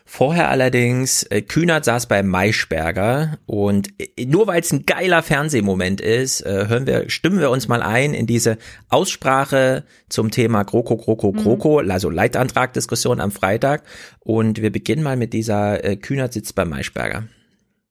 Vorher 0.05 0.49
allerdings, 0.49 1.23
äh, 1.23 1.41
Kühnert 1.41 1.83
saß 1.83 2.05
bei 2.05 2.23
Maischberger 2.23 3.37
und 3.45 3.89
äh, 3.99 4.25
nur 4.25 4.47
weil 4.47 4.61
es 4.61 4.71
ein 4.71 4.85
geiler 4.85 5.21
Fernsehmoment 5.21 5.99
ist, 5.99 6.45
hören 6.45 6.87
wir, 6.87 7.09
stimmen 7.09 7.41
wir 7.41 7.49
uns 7.49 7.67
mal 7.67 7.81
ein 7.81 8.13
in 8.13 8.25
diese 8.25 8.57
Aussprache 8.87 9.83
zum 10.07 10.31
Thema 10.31 10.63
GroKo, 10.63 10.95
GroKo, 10.95 11.33
GroKo, 11.33 11.83
mhm. 11.83 11.91
also 11.91 12.09
Leitantragdiskussion 12.09 13.19
am 13.19 13.31
Freitag. 13.31 13.83
Und 14.21 14.61
wir 14.61 14.71
beginnen 14.71 15.03
mal 15.03 15.17
mit 15.17 15.33
dieser 15.33 15.97
Kühnert 15.97 16.31
sitzt 16.31 16.55
bei 16.55 16.63
Maischberger. 16.63 17.25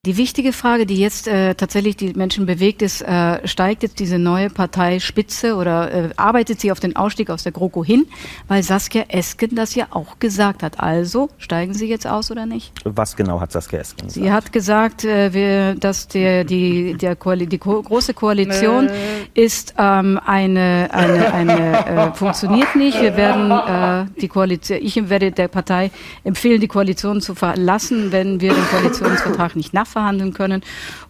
Die 0.07 0.17
wichtige 0.17 0.53
Frage, 0.53 0.87
die 0.87 1.01
jetzt 1.01 1.27
äh, 1.27 1.57
tatsächlich 1.57 1.97
die 1.97 2.13
Menschen 2.13 2.47
bewegt, 2.47 2.81
ist, 2.81 3.03
äh, 3.03 3.45
steigt 3.45 3.83
jetzt 3.83 3.99
diese 3.99 4.21
neue 4.21 4.51
Partei 4.51 5.01
Spitze 5.01 5.57
oder 5.57 5.93
äh, 5.93 6.11
arbeitet 6.17 6.61
sie 6.61 6.71
auf 6.71 6.79
den 6.79 6.95
Ausstieg 6.95 7.29
aus 7.29 7.43
der 7.43 7.51
GroKo 7.51 7.85
hin? 7.85 8.07
Weil 8.47 8.63
Saskia 8.63 9.07
Esken 9.09 9.57
das 9.57 9.75
ja 9.75 9.89
auch 9.91 10.21
gesagt 10.21 10.63
hat. 10.63 10.79
Also, 10.79 11.29
steigen 11.39 11.75
Sie 11.75 11.89
jetzt 11.89 12.07
aus 12.07 12.31
oder 12.31 12.47
nicht? 12.47 12.73
Was 12.85 13.17
genau 13.17 13.41
hat 13.41 13.51
Saskia 13.51 13.81
Esken 13.81 14.07
gesagt? 14.07 14.25
Sie 14.25 14.31
hat 14.31 14.53
gesagt, 14.53 15.05
äh, 15.05 15.35
wir, 15.35 15.75
dass 15.75 16.07
der, 16.07 16.45
die, 16.45 16.95
der 16.95 17.17
Koali 17.17 17.49
die 17.49 17.59
Ko 17.59 17.83
große 17.83 18.15
Koalition 18.15 18.89
ist 19.35 19.75
ähm, 19.77 20.21
eine, 20.25 20.89
eine, 20.93 21.35
eine 21.35 21.87
äh, 21.87 22.13
funktioniert 22.13 22.77
nicht. 22.77 23.03
Wir 23.03 23.17
werden 23.17 23.51
äh, 23.51 24.09
die 24.21 24.29
Koalition, 24.29 24.79
ich 24.81 25.11
werde 25.11 25.33
der 25.33 25.49
Partei 25.49 25.91
empfehlen, 26.23 26.61
die 26.61 26.69
Koalition 26.69 27.21
zu 27.21 27.35
verlassen, 27.35 28.13
wenn 28.13 28.41
wir 28.41 28.55
den 28.55 28.65
Koalitionsvertrag 28.69 29.57
nicht 29.57 29.75
nachvollziehen 29.75 29.96
nachverhandeln 29.97 30.33
können. 30.33 30.63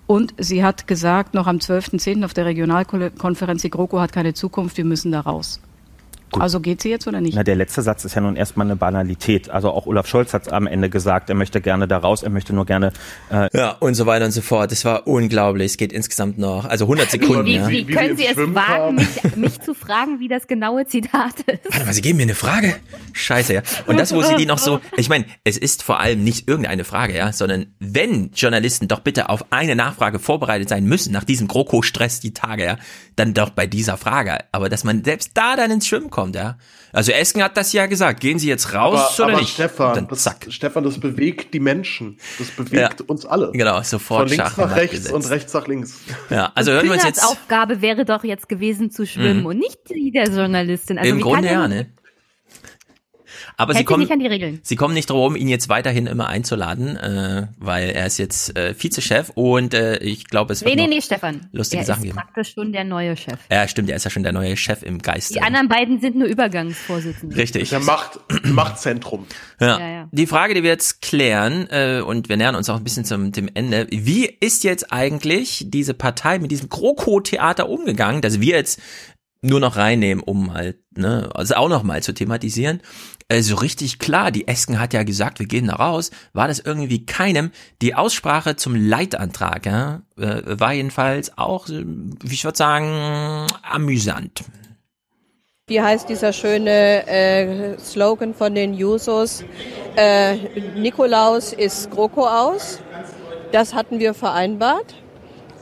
Und 0.06 0.34
sie 0.38 0.64
hat 0.64 0.86
gesagt, 0.86 1.34
noch 1.34 1.46
am 1.46 1.58
12.10. 1.58 2.24
auf 2.24 2.32
der 2.32 2.46
Regionalkonferenz, 2.46 3.62
die 3.62 3.70
GroKo 3.70 4.00
hat 4.00 4.12
keine 4.12 4.34
Zukunft, 4.34 4.76
wir 4.76 4.84
müssen 4.84 5.12
da 5.12 5.20
raus. 5.20 5.60
Gut. 6.32 6.42
Also 6.42 6.58
geht 6.58 6.82
sie 6.82 6.90
jetzt 6.90 7.06
oder 7.06 7.20
nicht? 7.20 7.36
Na, 7.36 7.44
der 7.44 7.54
letzte 7.54 7.82
Satz 7.82 8.04
ist 8.04 8.14
ja 8.16 8.20
nun 8.20 8.34
erstmal 8.34 8.66
eine 8.66 8.74
Banalität. 8.74 9.48
Also 9.48 9.70
auch 9.70 9.86
Olaf 9.86 10.08
Scholz 10.08 10.34
hat 10.34 10.52
am 10.52 10.66
Ende 10.66 10.90
gesagt, 10.90 11.28
er 11.28 11.36
möchte 11.36 11.60
gerne 11.60 11.86
da 11.86 11.98
raus, 11.98 12.24
er 12.24 12.30
möchte 12.30 12.52
nur 12.52 12.66
gerne. 12.66 12.92
Äh 13.30 13.48
ja, 13.56 13.70
und 13.78 13.94
so 13.94 14.06
weiter 14.06 14.24
und 14.24 14.32
so 14.32 14.40
fort. 14.40 14.72
Das 14.72 14.84
war 14.84 15.06
unglaublich. 15.06 15.66
Es 15.66 15.76
geht 15.76 15.92
insgesamt 15.92 16.36
noch, 16.36 16.64
also 16.64 16.86
100 16.86 17.12
Sekunden. 17.12 17.46
Wie, 17.46 17.50
wie, 17.50 17.56
ja. 17.56 17.68
wie, 17.68 17.88
wie 17.88 17.92
können 17.92 18.16
Sie 18.16 18.26
es 18.26 18.36
wagen, 18.36 18.96
mich, 18.96 19.36
mich, 19.36 19.60
zu 19.60 19.72
fragen, 19.72 20.18
wie 20.18 20.26
das 20.26 20.48
genaue 20.48 20.84
Zitat 20.86 21.40
ist? 21.46 21.60
Warte 21.70 21.86
mal, 21.86 21.92
Sie 21.92 22.02
geben 22.02 22.16
mir 22.16 22.24
eine 22.24 22.34
Frage? 22.34 22.74
Scheiße, 23.12 23.54
ja. 23.54 23.62
Und 23.86 23.98
das, 23.98 24.12
wo 24.12 24.20
Sie 24.22 24.34
die 24.34 24.46
noch 24.46 24.58
so, 24.58 24.80
ich 24.96 25.08
meine, 25.08 25.26
es 25.44 25.56
ist 25.56 25.84
vor 25.84 26.00
allem 26.00 26.24
nicht 26.24 26.48
irgendeine 26.48 26.82
Frage, 26.82 27.16
ja, 27.16 27.32
sondern 27.32 27.66
wenn 27.78 28.30
Journalisten 28.34 28.88
doch 28.88 29.00
bitte 29.00 29.28
auf 29.28 29.46
eine 29.50 29.76
Nachfrage 29.76 30.18
vorbereitet 30.18 30.68
sein 30.68 30.84
müssen, 30.86 31.12
nach 31.12 31.24
diesem 31.24 31.46
GroKo-Stress 31.46 32.18
die 32.18 32.34
Tage, 32.34 32.64
ja, 32.64 32.78
dann 33.16 33.32
doch 33.32 33.50
bei 33.50 33.66
dieser 33.66 33.96
Frage. 33.96 34.38
Aber 34.52 34.68
dass 34.68 34.84
man 34.84 35.02
selbst 35.02 35.32
da 35.34 35.56
dann 35.56 35.70
ins 35.70 35.86
Schwimmen 35.86 36.10
kommt, 36.10 36.36
ja. 36.36 36.58
Also 36.92 37.12
Esken 37.12 37.42
hat 37.42 37.56
das 37.56 37.72
ja 37.72 37.86
gesagt. 37.86 38.20
Gehen 38.20 38.38
Sie 38.38 38.48
jetzt 38.48 38.72
raus 38.72 39.18
aber, 39.18 39.24
oder 39.24 39.32
aber 39.32 39.40
nicht? 39.40 39.54
Stefan, 39.54 40.06
das, 40.08 40.30
Stefan, 40.48 40.84
das 40.84 41.00
bewegt 41.00 41.52
die 41.52 41.60
Menschen. 41.60 42.18
Das 42.38 42.50
bewegt 42.50 43.00
ja. 43.00 43.06
uns 43.06 43.26
alle. 43.26 43.50
Genau, 43.52 43.82
sofort 43.82 44.28
Von 44.28 44.38
links 44.38 44.56
nach 44.56 44.76
rechts 44.76 44.96
gesetzt. 44.96 45.14
und 45.14 45.30
rechts 45.30 45.54
nach 45.54 45.66
links. 45.66 45.98
Ja, 46.30 46.52
also 46.54 46.72
hören 46.72 46.86
wir 46.86 46.92
uns 46.92 47.04
jetzt. 47.04 47.24
Aufgabe 47.24 47.80
wäre 47.80 48.04
doch 48.04 48.22
jetzt 48.22 48.48
gewesen 48.48 48.90
zu 48.90 49.06
schwimmen 49.06 49.40
mhm. 49.40 49.46
und 49.46 49.58
nicht 49.58 49.78
die 49.90 50.12
der 50.12 50.28
Journalistin. 50.28 50.98
Also 50.98 51.10
Im 51.10 51.20
Grunde 51.20 51.48
ja, 51.48 51.66
ne? 51.68 51.86
Aber 53.58 53.72
Hält 53.72 53.78
sie 53.80 53.84
kommen, 53.84 54.02
nicht 54.02 54.12
an 54.12 54.18
die 54.18 54.26
Regeln. 54.26 54.60
sie 54.62 54.76
kommen 54.76 54.92
nicht 54.92 55.08
darum, 55.08 55.34
ihn 55.34 55.48
jetzt 55.48 55.68
weiterhin 55.70 56.06
immer 56.06 56.26
einzuladen, 56.28 56.96
äh, 56.96 57.46
weil 57.58 57.88
er 57.90 58.06
ist 58.06 58.18
jetzt 58.18 58.54
äh, 58.56 58.74
Vizechef 58.78 59.30
und 59.34 59.72
äh, 59.72 59.96
ich 59.98 60.26
glaube, 60.26 60.52
es 60.52 60.62
wird 60.62 60.74
Nee, 60.74 60.82
nee, 60.82 60.94
nee, 60.96 61.00
Stefan. 61.00 61.48
lustige 61.52 61.80
er 61.80 61.86
Sachen 61.86 62.00
ist 62.00 62.04
geben. 62.08 62.16
praktisch 62.16 62.52
schon 62.52 62.72
der 62.72 62.84
neue 62.84 63.16
Chef. 63.16 63.38
Ja, 63.50 63.66
stimmt, 63.66 63.88
er 63.88 63.96
ist 63.96 64.04
ja 64.04 64.10
schon 64.10 64.24
der 64.24 64.32
neue 64.32 64.56
Chef 64.58 64.82
im 64.82 64.98
Geiste. 65.00 65.34
Die 65.34 65.40
anderen 65.40 65.68
beiden 65.68 66.00
sind 66.00 66.16
nur 66.16 66.28
Übergangsvorsitzende. 66.28 67.34
Richtig. 67.36 67.70
Der 67.70 67.80
Macht, 67.80 68.20
Machtzentrum. 68.44 69.26
Ja. 69.58 69.78
Ja, 69.78 69.88
ja. 69.88 70.08
Die 70.12 70.26
Frage, 70.26 70.52
die 70.54 70.62
wir 70.62 70.70
jetzt 70.70 71.00
klären, 71.00 71.66
äh, 71.70 72.02
und 72.04 72.28
wir 72.28 72.36
nähern 72.36 72.56
uns 72.56 72.68
auch 72.68 72.76
ein 72.76 72.84
bisschen 72.84 73.04
zum 73.06 73.32
dem 73.32 73.48
Ende, 73.54 73.86
wie 73.90 74.26
ist 74.26 74.64
jetzt 74.64 74.92
eigentlich 74.92 75.64
diese 75.68 75.94
Partei 75.94 76.38
mit 76.38 76.50
diesem 76.50 76.68
GroKo-Theater 76.68 77.68
umgegangen, 77.68 78.20
dass 78.20 78.40
wir 78.40 78.54
jetzt 78.56 78.80
nur 79.42 79.60
noch 79.60 79.76
reinnehmen, 79.76 80.22
um 80.24 80.54
halt, 80.54 80.78
ne, 80.96 81.30
also 81.34 81.54
auch 81.54 81.68
noch 81.68 81.82
mal 81.82 82.02
zu 82.02 82.12
thematisieren. 82.12 82.80
Äh, 83.28 83.42
so 83.42 83.56
richtig 83.56 83.98
klar, 83.98 84.30
die 84.30 84.46
Esken 84.46 84.78
hat 84.78 84.94
ja 84.94 85.02
gesagt, 85.02 85.40
wir 85.40 85.46
gehen 85.46 85.66
da 85.66 85.74
raus, 85.74 86.10
war 86.32 86.46
das 86.46 86.60
irgendwie 86.60 87.04
keinem. 87.06 87.50
Die 87.82 87.94
Aussprache 87.94 88.56
zum 88.56 88.76
Leitantrag, 88.76 89.66
ja, 89.66 90.02
äh, 90.16 90.42
war 90.44 90.72
jedenfalls 90.72 91.36
auch, 91.36 91.68
äh, 91.68 91.84
wie 91.84 92.34
ich 92.34 92.44
würde 92.44 92.58
sagen, 92.58 93.46
amüsant. 93.62 94.44
Wie 95.68 95.80
heißt 95.80 96.08
dieser 96.08 96.32
schöne 96.32 97.08
äh, 97.08 97.76
Slogan 97.80 98.34
von 98.34 98.54
den 98.54 98.72
Jusos? 98.72 99.42
Äh, 99.96 100.36
Nikolaus 100.76 101.52
ist 101.52 101.90
GroKo 101.90 102.24
aus. 102.28 102.78
Das 103.50 103.74
hatten 103.74 103.98
wir 103.98 104.14
vereinbart. 104.14 104.94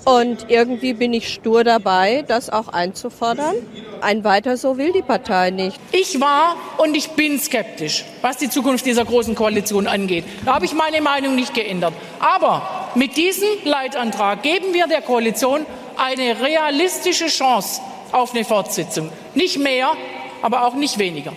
Und 0.04 0.50
irgendwie 0.50 0.92
bin 0.92 1.14
ich 1.14 1.32
stur 1.32 1.64
dabei, 1.64 2.24
das 2.28 2.50
auch 2.50 2.68
einzufordern. 2.68 3.54
Ein 4.02 4.22
weiter 4.22 4.58
so 4.58 4.76
will 4.76 4.92
die 4.92 5.02
Partei 5.02 5.50
nicht. 5.50 5.80
Ich 5.92 6.20
war 6.20 6.56
und 6.76 6.94
ich 6.94 7.10
bin 7.12 7.38
skeptisch, 7.38 8.04
was 8.20 8.36
die 8.36 8.50
Zukunft 8.50 8.84
dieser 8.84 9.06
großen 9.06 9.34
Koalition 9.34 9.86
angeht. 9.86 10.24
Da 10.44 10.56
habe 10.56 10.66
ich 10.66 10.74
meine 10.74 11.00
Meinung 11.00 11.34
nicht 11.34 11.54
geändert. 11.54 11.94
Aber 12.20 12.90
mit 12.94 13.16
diesem 13.16 13.48
Leitantrag 13.64 14.42
geben 14.42 14.74
wir 14.74 14.86
der 14.88 15.00
Koalition 15.00 15.64
eine 15.96 16.40
realistische 16.40 17.26
Chance 17.28 17.80
auf 18.12 18.34
eine 18.34 18.44
Fortsetzung. 18.44 19.10
Nicht 19.34 19.58
mehr, 19.58 19.92
aber 20.42 20.66
auch 20.66 20.74
nicht 20.74 20.98
weniger. 20.98 21.32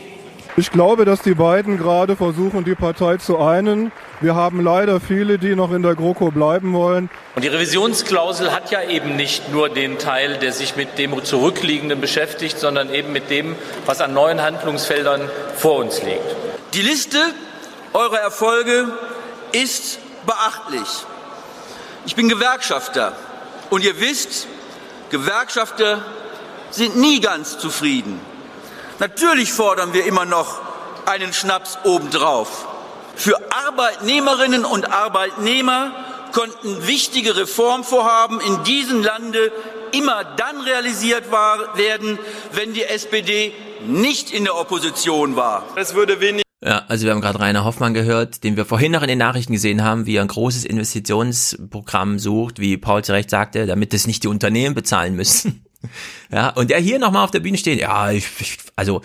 Ich 0.57 0.71
glaube, 0.71 1.05
dass 1.05 1.21
die 1.21 1.35
beiden 1.35 1.77
gerade 1.77 2.15
versuchen, 2.15 2.65
die 2.65 2.75
Partei 2.75 3.17
zu 3.17 3.37
einen. 3.37 3.91
Wir 4.19 4.33
haben 4.33 4.63
leider 4.63 4.99
viele, 4.99 5.37
die 5.37 5.55
noch 5.55 5.71
in 5.71 5.83
der 5.83 5.93
GroKo 5.93 6.31
bleiben 6.31 6.73
wollen. 6.73 7.07
Und 7.35 7.43
die 7.43 7.49
Revisionsklausel 7.49 8.51
hat 8.51 8.71
ja 8.71 8.81
eben 8.81 9.15
nicht 9.15 9.51
nur 9.51 9.69
den 9.69 9.99
Teil, 9.99 10.37
der 10.39 10.53
sich 10.53 10.75
mit 10.75 10.97
dem 10.97 11.23
Zurückliegenden 11.23 12.01
beschäftigt, 12.01 12.57
sondern 12.57 12.91
eben 12.91 13.13
mit 13.13 13.29
dem, 13.29 13.55
was 13.85 14.01
an 14.01 14.13
neuen 14.13 14.41
Handlungsfeldern 14.41 15.29
vor 15.55 15.75
uns 15.75 16.01
liegt. 16.01 16.35
Die 16.73 16.81
Liste 16.81 17.19
eurer 17.93 18.17
Erfolge 18.17 18.87
ist 19.51 19.99
beachtlich. 20.25 21.05
Ich 22.07 22.15
bin 22.15 22.27
Gewerkschafter 22.27 23.15
und 23.69 23.83
ihr 23.83 23.99
wisst, 23.99 24.47
Gewerkschafter 25.11 26.03
sind 26.71 26.97
nie 26.97 27.19
ganz 27.19 27.59
zufrieden. 27.59 28.19
Natürlich 28.97 29.53
fordern 29.53 29.93
wir 29.93 30.05
immer 30.05 30.25
noch 30.25 30.59
einen 31.05 31.33
Schnaps 31.33 31.77
obendrauf. 31.83 32.67
Für 33.17 33.35
Arbeitnehmerinnen 33.51 34.63
und 34.63 34.93
Arbeitnehmer 34.93 35.91
konnten 36.33 36.85
wichtige 36.85 37.35
Reformvorhaben 37.35 38.39
in 38.39 38.63
diesem 38.63 39.01
Lande 39.01 39.51
immer 39.91 40.23
dann 40.23 40.61
realisiert 40.61 41.31
war, 41.31 41.75
werden, 41.77 42.19
wenn 42.53 42.73
die 42.73 42.83
SPD 42.83 43.53
nicht 43.87 44.31
in 44.31 44.43
der 44.43 44.55
Opposition 44.55 45.35
war. 45.35 45.65
Es 45.75 45.95
würde 45.95 46.21
wenig 46.21 46.43
Ja, 46.63 46.83
also 46.87 47.05
wir 47.05 47.11
haben 47.11 47.21
gerade 47.21 47.39
Rainer 47.39 47.65
Hoffmann 47.65 47.95
gehört, 47.95 48.43
den 48.43 48.55
wir 48.55 48.65
vorhin 48.65 48.91
noch 48.91 49.01
in 49.01 49.07
den 49.07 49.17
Nachrichten 49.17 49.53
gesehen 49.53 49.83
haben, 49.83 50.05
wie 50.05 50.17
er 50.17 50.21
ein 50.21 50.27
großes 50.27 50.63
Investitionsprogramm 50.63 52.19
sucht, 52.19 52.59
wie 52.59 52.77
Paul 52.77 53.03
zu 53.03 53.13
Recht 53.13 53.31
sagte, 53.31 53.65
damit 53.65 53.95
es 53.95 54.05
nicht 54.05 54.23
die 54.23 54.27
Unternehmen 54.27 54.75
bezahlen 54.75 55.15
müssen. 55.15 55.63
Ja, 56.31 56.49
und 56.49 56.71
der 56.71 56.79
hier 56.79 56.97
nochmal 56.97 57.23
auf 57.23 57.31
der 57.31 57.39
Bühne 57.39 57.57
steht, 57.57 57.79
ja, 57.79 58.11
ich, 58.11 58.25
ich, 58.39 58.57
also 58.75 59.01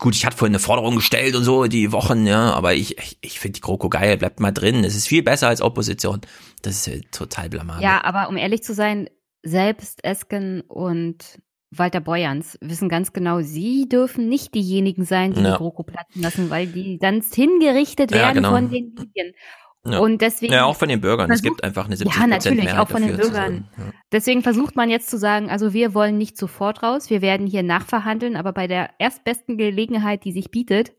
gut, 0.00 0.16
ich 0.16 0.26
hatte 0.26 0.36
vorhin 0.36 0.54
eine 0.54 0.58
Forderung 0.60 0.96
gestellt 0.96 1.36
und 1.36 1.44
so, 1.44 1.66
die 1.66 1.92
Wochen, 1.92 2.26
ja, 2.26 2.52
aber 2.52 2.74
ich, 2.74 2.98
ich, 2.98 3.18
ich 3.20 3.38
finde 3.38 3.54
die 3.54 3.60
GroKo 3.60 3.88
geil, 3.88 4.16
bleibt 4.16 4.40
mal 4.40 4.50
drin. 4.52 4.82
Es 4.84 4.96
ist 4.96 5.06
viel 5.06 5.22
besser 5.22 5.48
als 5.48 5.62
Opposition. 5.62 6.20
Das 6.62 6.74
ist 6.74 6.86
ja 6.86 7.00
total 7.12 7.48
blamabel. 7.48 7.82
Ja, 7.82 8.02
aber 8.04 8.28
um 8.28 8.36
ehrlich 8.36 8.62
zu 8.62 8.74
sein, 8.74 9.08
selbst 9.42 10.04
Esken 10.04 10.62
und 10.62 11.38
Walter 11.70 12.00
Beuerns 12.00 12.58
wissen 12.60 12.88
ganz 12.88 13.12
genau, 13.12 13.42
sie 13.42 13.88
dürfen 13.88 14.28
nicht 14.28 14.54
diejenigen 14.56 15.04
sein, 15.04 15.34
die 15.34 15.40
Ja. 15.40 15.52
die 15.52 15.56
GroKo 15.58 15.84
platzen 15.84 16.20
lassen, 16.20 16.50
weil 16.50 16.66
die 16.66 16.98
sonst 17.00 17.34
hingerichtet 17.36 18.10
Ja, 18.10 18.16
werden 18.18 18.36
genau. 18.36 18.50
von 18.50 18.70
den 18.70 18.92
Medien. 18.94 19.34
Ja. 19.86 19.98
Und 19.98 20.20
deswegen. 20.20 20.52
Ja, 20.52 20.64
auch 20.66 20.76
von 20.76 20.88
den 20.90 21.00
Bürgern. 21.00 21.30
Es 21.30 21.40
versucht- 21.40 21.44
gibt 21.56 21.64
einfach 21.64 21.86
eine 21.86 21.96
70 21.96 22.20
Ja, 22.20 22.26
natürlich, 22.26 22.64
Mehrheit 22.64 22.80
auch 22.80 22.88
von 22.90 23.00
den 23.00 23.12
dafür 23.12 23.24
zu 23.24 23.30
Bürgern. 23.30 23.52
sagen, 23.52 23.68
ja. 23.78 23.92
Deswegen 24.12 24.42
versucht 24.42 24.76
man 24.76 24.90
jetzt 24.90 25.08
zu 25.08 25.18
sagen, 25.18 25.48
also 25.48 25.72
wir 25.72 25.94
wollen 25.94 26.18
nicht 26.18 26.36
sofort 26.36 26.82
raus, 26.82 27.08
wir 27.08 27.22
werden 27.22 27.46
hier 27.46 27.62
nachverhandeln, 27.62 28.36
aber 28.36 28.52
bei 28.52 28.66
der 28.66 28.90
erstbesten 28.98 29.56
Gelegenheit, 29.56 30.24
die 30.24 30.32
sich 30.32 30.50
bietet, 30.50 30.92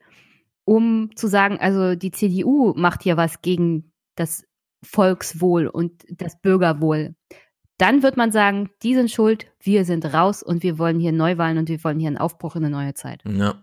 um 0.66 1.10
zu 1.16 1.28
sagen, 1.28 1.60
also 1.60 1.96
die 1.96 2.12
CDU 2.12 2.74
macht 2.76 3.04
hier 3.04 3.18
was 3.18 3.42
gegen 3.44 3.92
das 4.16 4.46
Volkswohl 4.84 5.68
und 5.68 6.04
das 6.10 6.40
Bürgerwohl. 6.42 7.14
Dann 7.78 8.04
wird 8.04 8.18
man 8.18 8.32
sagen, 8.32 8.70
die 8.84 8.96
sind 8.96 9.12
schuld, 9.12 9.48
wir 9.60 9.86
sind 9.86 10.06
raus 10.14 10.42
und 10.44 10.64
wir 10.64 10.78
wollen 10.80 11.00
hier 11.00 11.12
Neuwahlen 11.12 11.58
und 11.60 11.70
wir 11.70 11.84
wollen 11.84 12.00
hier 12.00 12.08
einen 12.08 12.18
Aufbruch 12.18 12.56
in 12.56 12.64
eine 12.66 12.76
neue 12.76 12.94
Zeit. 12.96 13.22
Ja. 13.28 13.62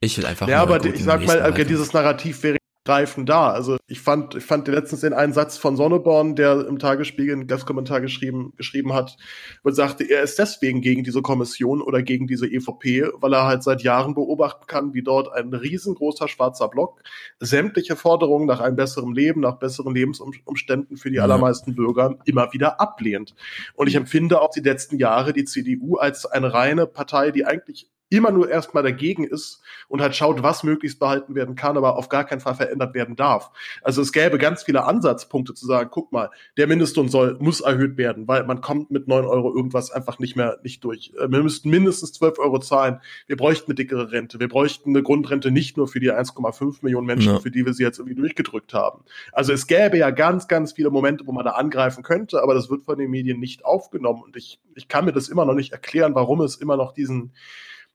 Ich 0.00 0.16
will 0.16 0.24
einfach 0.26 0.48
Ja, 0.48 0.62
aber 0.62 0.78
gut 0.78 0.94
ich 0.94 1.04
sag 1.04 1.26
mal, 1.26 1.46
okay, 1.50 1.64
dieses 1.64 1.92
Narrativ 1.92 2.42
wäre 2.42 2.56
greifend 2.84 3.28
da. 3.28 3.50
Also 3.50 3.76
ich 3.86 4.00
fand, 4.00 4.34
ich 4.34 4.44
fand 4.44 4.66
letztens 4.68 5.02
den 5.02 5.12
einen 5.12 5.32
Satz 5.32 5.58
von 5.58 5.76
Sonneborn, 5.76 6.34
der 6.34 6.66
im 6.66 6.78
Tagesspiegel 6.78 7.34
einen 7.34 7.46
Gastkommentar 7.46 8.00
geschrieben, 8.00 8.54
geschrieben 8.56 8.94
hat, 8.94 9.16
und 9.62 9.74
sagte, 9.74 10.04
er 10.04 10.22
ist 10.22 10.38
deswegen 10.38 10.80
gegen 10.80 11.04
diese 11.04 11.20
Kommission 11.22 11.82
oder 11.82 12.02
gegen 12.02 12.26
diese 12.26 12.46
EVP, 12.46 13.04
weil 13.14 13.34
er 13.34 13.44
halt 13.44 13.62
seit 13.62 13.82
Jahren 13.82 14.14
beobachten 14.14 14.66
kann, 14.66 14.94
wie 14.94 15.02
dort 15.02 15.32
ein 15.32 15.52
riesengroßer 15.52 16.28
schwarzer 16.28 16.68
Block 16.68 17.02
sämtliche 17.38 17.96
Forderungen 17.96 18.46
nach 18.46 18.60
einem 18.60 18.76
besseren 18.76 19.14
Leben, 19.14 19.40
nach 19.40 19.58
besseren 19.58 19.94
Lebensumständen 19.94 20.96
für 20.96 21.10
die 21.10 21.20
allermeisten 21.20 21.74
Bürger 21.74 22.18
immer 22.24 22.52
wieder 22.52 22.80
ablehnt. 22.80 23.34
Und 23.74 23.88
ich 23.88 23.94
empfinde 23.94 24.40
auch 24.40 24.50
die 24.50 24.60
letzten 24.60 24.98
Jahre 24.98 25.32
die 25.32 25.44
CDU 25.44 25.96
als 25.96 26.24
eine 26.24 26.52
reine 26.54 26.86
Partei, 26.86 27.30
die 27.30 27.44
eigentlich 27.44 27.88
immer 28.10 28.30
nur 28.32 28.50
erstmal 28.50 28.82
dagegen 28.82 29.24
ist 29.24 29.62
und 29.88 30.02
halt 30.02 30.14
schaut, 30.14 30.42
was 30.42 30.62
möglichst 30.64 30.98
behalten 30.98 31.34
werden 31.34 31.54
kann, 31.54 31.76
aber 31.76 31.96
auf 31.96 32.08
gar 32.08 32.24
keinen 32.24 32.40
Fall 32.40 32.54
verändert 32.56 32.92
werden 32.92 33.16
darf. 33.16 33.50
Also 33.82 34.02
es 34.02 34.12
gäbe 34.12 34.36
ganz 34.36 34.64
viele 34.64 34.84
Ansatzpunkte 34.84 35.54
zu 35.54 35.64
sagen, 35.64 35.88
guck 35.92 36.10
mal, 36.12 36.28
der 36.56 36.66
Mindestlohn 36.66 37.08
soll, 37.08 37.36
muss 37.40 37.60
erhöht 37.60 37.96
werden, 37.96 38.26
weil 38.28 38.44
man 38.44 38.60
kommt 38.60 38.90
mit 38.90 39.06
neun 39.08 39.24
Euro 39.24 39.54
irgendwas 39.54 39.90
einfach 39.92 40.18
nicht 40.18 40.36
mehr 40.36 40.58
nicht 40.62 40.82
durch. 40.84 41.12
Äh, 41.18 41.30
Wir 41.30 41.42
müssten 41.42 41.70
mindestens 41.70 42.12
zwölf 42.12 42.38
Euro 42.38 42.58
zahlen. 42.58 43.00
Wir 43.28 43.36
bräuchten 43.36 43.70
eine 43.70 43.76
dickere 43.76 44.10
Rente. 44.10 44.40
Wir 44.40 44.48
bräuchten 44.48 44.90
eine 44.90 45.02
Grundrente 45.02 45.50
nicht 45.52 45.76
nur 45.76 45.86
für 45.86 46.00
die 46.00 46.12
1,5 46.12 46.78
Millionen 46.82 47.06
Menschen, 47.06 47.34
Ja. 47.34 47.38
für 47.40 47.50
die 47.52 47.64
wir 47.64 47.74
sie 47.74 47.84
jetzt 47.84 47.98
irgendwie 47.98 48.16
durchgedrückt 48.16 48.74
haben. 48.74 49.04
Also 49.32 49.52
es 49.52 49.68
gäbe 49.68 49.96
ja 49.98 50.10
ganz, 50.10 50.48
ganz 50.48 50.72
viele 50.72 50.90
Momente, 50.90 51.26
wo 51.28 51.32
man 51.32 51.44
da 51.44 51.52
angreifen 51.52 52.02
könnte, 52.02 52.42
aber 52.42 52.54
das 52.54 52.68
wird 52.70 52.84
von 52.84 52.98
den 52.98 53.10
Medien 53.10 53.38
nicht 53.38 53.64
aufgenommen. 53.64 54.22
Und 54.22 54.36
ich, 54.36 54.58
ich 54.74 54.88
kann 54.88 55.04
mir 55.04 55.12
das 55.12 55.28
immer 55.28 55.44
noch 55.44 55.54
nicht 55.54 55.70
erklären, 55.72 56.14
warum 56.16 56.40
es 56.40 56.56
immer 56.56 56.76
noch 56.76 56.92
diesen, 56.92 57.32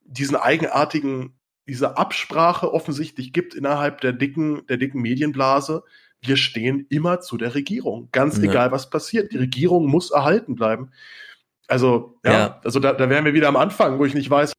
diesen 0.05 0.35
eigenartigen, 0.35 1.37
diese 1.67 1.97
Absprache 1.97 2.71
offensichtlich 2.73 3.33
gibt 3.33 3.53
innerhalb 3.55 4.01
der 4.01 4.13
dicken, 4.13 4.65
der 4.67 4.77
dicken 4.77 5.01
Medienblase, 5.01 5.83
wir 6.21 6.37
stehen 6.37 6.85
immer 6.89 7.19
zu 7.21 7.37
der 7.37 7.53
Regierung. 7.55 8.09
Ganz 8.11 8.37
Ja. 8.37 8.43
egal, 8.43 8.71
was 8.71 8.89
passiert. 8.89 9.31
Die 9.33 9.37
Regierung 9.37 9.87
muss 9.87 10.11
erhalten 10.11 10.55
bleiben. 10.55 10.91
Also, 11.67 12.19
ja, 12.25 12.31
Ja. 12.31 12.61
also 12.63 12.79
da, 12.79 12.93
da 12.93 13.09
wären 13.09 13.25
wir 13.25 13.33
wieder 13.33 13.47
am 13.47 13.55
Anfang, 13.57 13.99
wo 13.99 14.05
ich 14.05 14.13
nicht 14.13 14.29
weiß, 14.29 14.53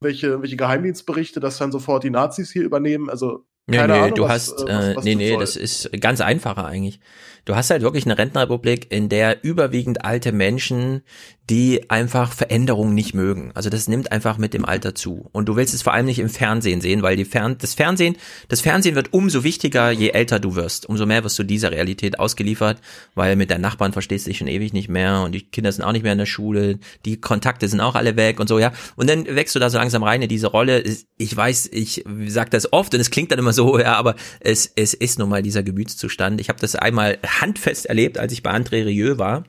welche, 0.00 0.40
welche 0.40 0.56
Geheimdienstberichte 0.56 1.40
das 1.40 1.58
dann 1.58 1.72
sofort 1.72 2.04
die 2.04 2.10
Nazis 2.10 2.52
hier 2.52 2.62
übernehmen. 2.62 3.10
Also, 3.10 3.44
Nee, 3.70 3.76
keine 3.76 3.92
nee, 3.92 3.98
Ahnung, 3.98 4.14
du 4.14 4.22
was, 4.22 4.30
hast, 4.30 4.62
äh, 4.62 4.66
was, 4.68 4.84
äh, 4.86 4.96
was 4.96 5.04
nee, 5.04 5.12
das 5.12 5.18
nee, 5.18 5.30
soll. 5.30 5.40
das 5.40 5.56
ist 5.56 5.90
ganz 6.00 6.20
einfacher 6.22 6.64
eigentlich. 6.64 7.00
Du 7.44 7.54
hast 7.54 7.68
halt 7.70 7.82
wirklich 7.82 8.06
eine 8.06 8.16
Rentenrepublik, 8.16 8.90
in 8.90 9.10
der 9.10 9.44
überwiegend 9.44 10.04
alte 10.06 10.32
Menschen, 10.32 11.02
die 11.50 11.88
einfach 11.88 12.32
Veränderungen 12.32 12.94
nicht 12.94 13.14
mögen. 13.14 13.52
Also 13.54 13.70
das 13.70 13.88
nimmt 13.88 14.12
einfach 14.12 14.36
mit 14.36 14.52
dem 14.52 14.66
Alter 14.66 14.94
zu. 14.94 15.30
Und 15.32 15.48
du 15.48 15.56
willst 15.56 15.72
es 15.72 15.82
vor 15.82 15.94
allem 15.94 16.04
nicht 16.04 16.18
im 16.18 16.28
Fernsehen 16.28 16.82
sehen, 16.82 17.02
weil 17.02 17.16
die 17.16 17.24
Fern 17.24 17.56
das 17.58 17.74
Fernsehen, 17.74 18.16
das 18.48 18.60
Fernsehen 18.60 18.94
wird 18.94 19.14
umso 19.14 19.44
wichtiger, 19.44 19.90
je 19.90 20.10
älter 20.10 20.40
du 20.40 20.56
wirst. 20.56 20.86
Umso 20.86 21.06
mehr 21.06 21.24
wirst 21.24 21.38
du 21.38 21.44
dieser 21.44 21.70
Realität 21.70 22.18
ausgeliefert, 22.18 22.80
weil 23.14 23.34
mit 23.36 23.50
deinen 23.50 23.62
Nachbarn 23.62 23.92
verstehst 23.92 24.26
du 24.26 24.30
dich 24.30 24.38
schon 24.38 24.48
ewig 24.48 24.74
nicht 24.74 24.90
mehr 24.90 25.22
und 25.22 25.32
die 25.32 25.42
Kinder 25.42 25.72
sind 25.72 25.84
auch 25.84 25.92
nicht 25.92 26.02
mehr 26.02 26.12
in 26.12 26.18
der 26.18 26.26
Schule, 26.26 26.78
die 27.06 27.18
Kontakte 27.18 27.66
sind 27.66 27.80
auch 27.80 27.94
alle 27.94 28.16
weg 28.16 28.40
und 28.40 28.48
so, 28.48 28.58
ja. 28.58 28.72
Und 28.96 29.08
dann 29.08 29.24
wächst 29.26 29.54
du 29.54 29.58
da 29.58 29.70
so 29.70 29.78
langsam 29.78 30.02
rein 30.02 30.20
in 30.20 30.28
diese 30.28 30.48
Rolle. 30.48 30.84
Ich 31.16 31.34
weiß, 31.34 31.70
ich 31.72 32.04
sag 32.26 32.50
das 32.50 32.72
oft 32.72 32.92
und 32.94 33.00
es 33.00 33.10
klingt 33.10 33.32
dann 33.32 33.38
immer 33.38 33.54
so, 33.54 33.78
ja, 33.78 33.94
aber 33.94 34.16
es, 34.40 34.70
es 34.76 34.92
ist 34.92 35.18
nun 35.18 35.30
mal 35.30 35.42
dieser 35.42 35.62
Gemütszustand. 35.62 36.40
Ich 36.42 36.50
habe 36.50 36.60
das 36.60 36.74
einmal 36.74 37.18
handfest 37.40 37.86
erlebt, 37.86 38.18
als 38.18 38.32
ich 38.32 38.42
bei 38.42 38.50
André 38.50 38.84
Rieu 38.84 39.16
war 39.16 39.44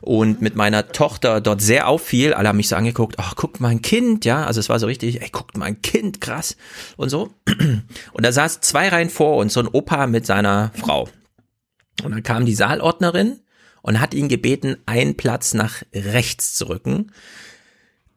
und 0.00 0.40
mit 0.42 0.56
meiner 0.56 0.88
Tochter 0.88 1.40
dort 1.40 1.60
sehr 1.60 1.88
auffiel. 1.88 2.34
Alle 2.34 2.48
haben 2.48 2.56
mich 2.56 2.68
so 2.68 2.76
angeguckt, 2.76 3.16
ach, 3.18 3.34
guckt 3.36 3.60
mal 3.60 3.68
ein 3.68 3.82
Kind, 3.82 4.24
ja, 4.24 4.44
also 4.44 4.60
es 4.60 4.68
war 4.68 4.78
so 4.78 4.86
richtig, 4.86 5.22
ey, 5.22 5.28
guckt 5.30 5.56
mal 5.56 5.66
ein 5.66 5.82
Kind, 5.82 6.20
krass 6.20 6.56
und 6.96 7.08
so. 7.08 7.30
Und 8.12 8.24
da 8.24 8.32
saß 8.32 8.60
zwei 8.60 8.88
Reihen 8.88 9.10
vor 9.10 9.36
uns 9.36 9.54
so 9.54 9.60
ein 9.60 9.68
Opa 9.68 10.06
mit 10.06 10.26
seiner 10.26 10.72
Frau. 10.74 11.08
Und 12.02 12.12
dann 12.12 12.22
kam 12.22 12.46
die 12.46 12.54
Saalordnerin 12.54 13.40
und 13.82 14.00
hat 14.00 14.14
ihn 14.14 14.28
gebeten, 14.28 14.76
einen 14.86 15.16
Platz 15.16 15.54
nach 15.54 15.82
rechts 15.94 16.54
zu 16.54 16.68
rücken. 16.68 17.12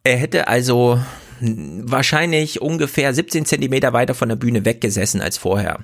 Er 0.04 0.18
hätte 0.18 0.48
also 0.48 1.00
wahrscheinlich 1.40 2.62
ungefähr 2.62 3.14
17 3.14 3.46
Zentimeter 3.46 3.94
weiter 3.94 4.14
von 4.14 4.30
der 4.30 4.36
Bühne 4.36 4.66
weggesessen 4.66 5.22
als 5.22 5.38
vorher. 5.38 5.80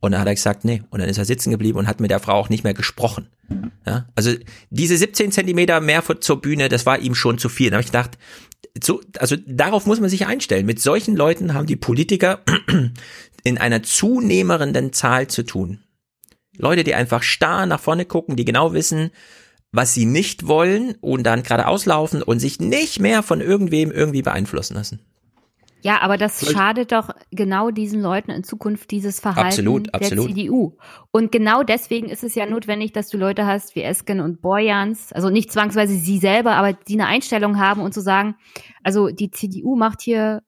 Und 0.00 0.12
dann 0.12 0.20
hat 0.20 0.28
er 0.28 0.34
gesagt, 0.34 0.64
nee. 0.64 0.82
Und 0.90 1.00
dann 1.00 1.08
ist 1.08 1.18
er 1.18 1.24
sitzen 1.24 1.50
geblieben 1.50 1.78
und 1.78 1.86
hat 1.86 2.00
mit 2.00 2.10
der 2.10 2.20
Frau 2.20 2.34
auch 2.34 2.48
nicht 2.48 2.64
mehr 2.64 2.74
gesprochen. 2.74 3.28
Ja? 3.86 4.06
Also 4.14 4.32
diese 4.70 4.96
17 4.96 5.32
Zentimeter 5.32 5.80
mehr 5.80 6.02
zur 6.20 6.40
Bühne, 6.40 6.68
das 6.68 6.86
war 6.86 6.98
ihm 6.98 7.14
schon 7.14 7.38
zu 7.38 7.48
viel. 7.48 7.70
Da 7.70 7.76
habe 7.76 7.82
ich 7.82 7.88
gedacht, 7.92 8.18
so, 8.82 9.00
also 9.18 9.36
darauf 9.46 9.86
muss 9.86 10.00
man 10.00 10.10
sich 10.10 10.26
einstellen. 10.26 10.66
Mit 10.66 10.80
solchen 10.80 11.16
Leuten 11.16 11.54
haben 11.54 11.66
die 11.66 11.76
Politiker 11.76 12.40
in 13.44 13.58
einer 13.58 13.82
zunehmenden 13.82 14.92
Zahl 14.92 15.28
zu 15.28 15.44
tun. 15.44 15.80
Leute, 16.56 16.84
die 16.84 16.94
einfach 16.94 17.22
starr 17.22 17.66
nach 17.66 17.80
vorne 17.80 18.04
gucken, 18.04 18.36
die 18.36 18.44
genau 18.44 18.72
wissen, 18.72 19.10
was 19.72 19.94
sie 19.94 20.04
nicht 20.04 20.46
wollen 20.46 20.94
und 21.00 21.24
dann 21.24 21.42
geradeaus 21.42 21.86
laufen 21.86 22.22
und 22.22 22.40
sich 22.40 22.58
nicht 22.60 23.00
mehr 23.00 23.22
von 23.22 23.40
irgendwem 23.40 23.90
irgendwie 23.90 24.22
beeinflussen 24.22 24.74
lassen. 24.74 25.00
Ja, 25.82 26.00
aber 26.02 26.16
das 26.16 26.38
Vielleicht- 26.40 26.56
schadet 26.56 26.92
doch 26.92 27.10
genau 27.30 27.70
diesen 27.70 28.00
Leuten 28.02 28.30
in 28.30 28.44
Zukunft 28.44 28.90
dieses 28.90 29.20
Verhalten 29.20 29.46
Absolut, 29.48 29.86
der 29.86 29.94
absolut. 29.94 30.28
CDU. 30.28 30.76
Und 31.10 31.32
genau 31.32 31.62
deswegen 31.62 32.08
ist 32.08 32.22
es 32.24 32.34
ja 32.34 32.46
notwendig, 32.46 32.92
dass 32.92 33.08
du 33.08 33.16
Leute 33.18 33.46
hast 33.46 33.74
wie 33.76 33.82
Esken 33.82 34.20
und 34.20 34.40
Borjans, 34.42 35.12
also 35.12 35.30
nicht 35.30 35.50
zwangsweise 35.52 35.94
sie 35.94 36.18
selber, 36.18 36.52
aber 36.52 36.72
die 36.74 36.94
eine 36.94 37.06
Einstellung 37.06 37.58
haben 37.58 37.80
und 37.80 37.94
zu 37.94 38.00
sagen, 38.00 38.36
also 38.82 39.08
die 39.08 39.30
CDU 39.30 39.76
macht 39.76 40.02
hier 40.02 40.42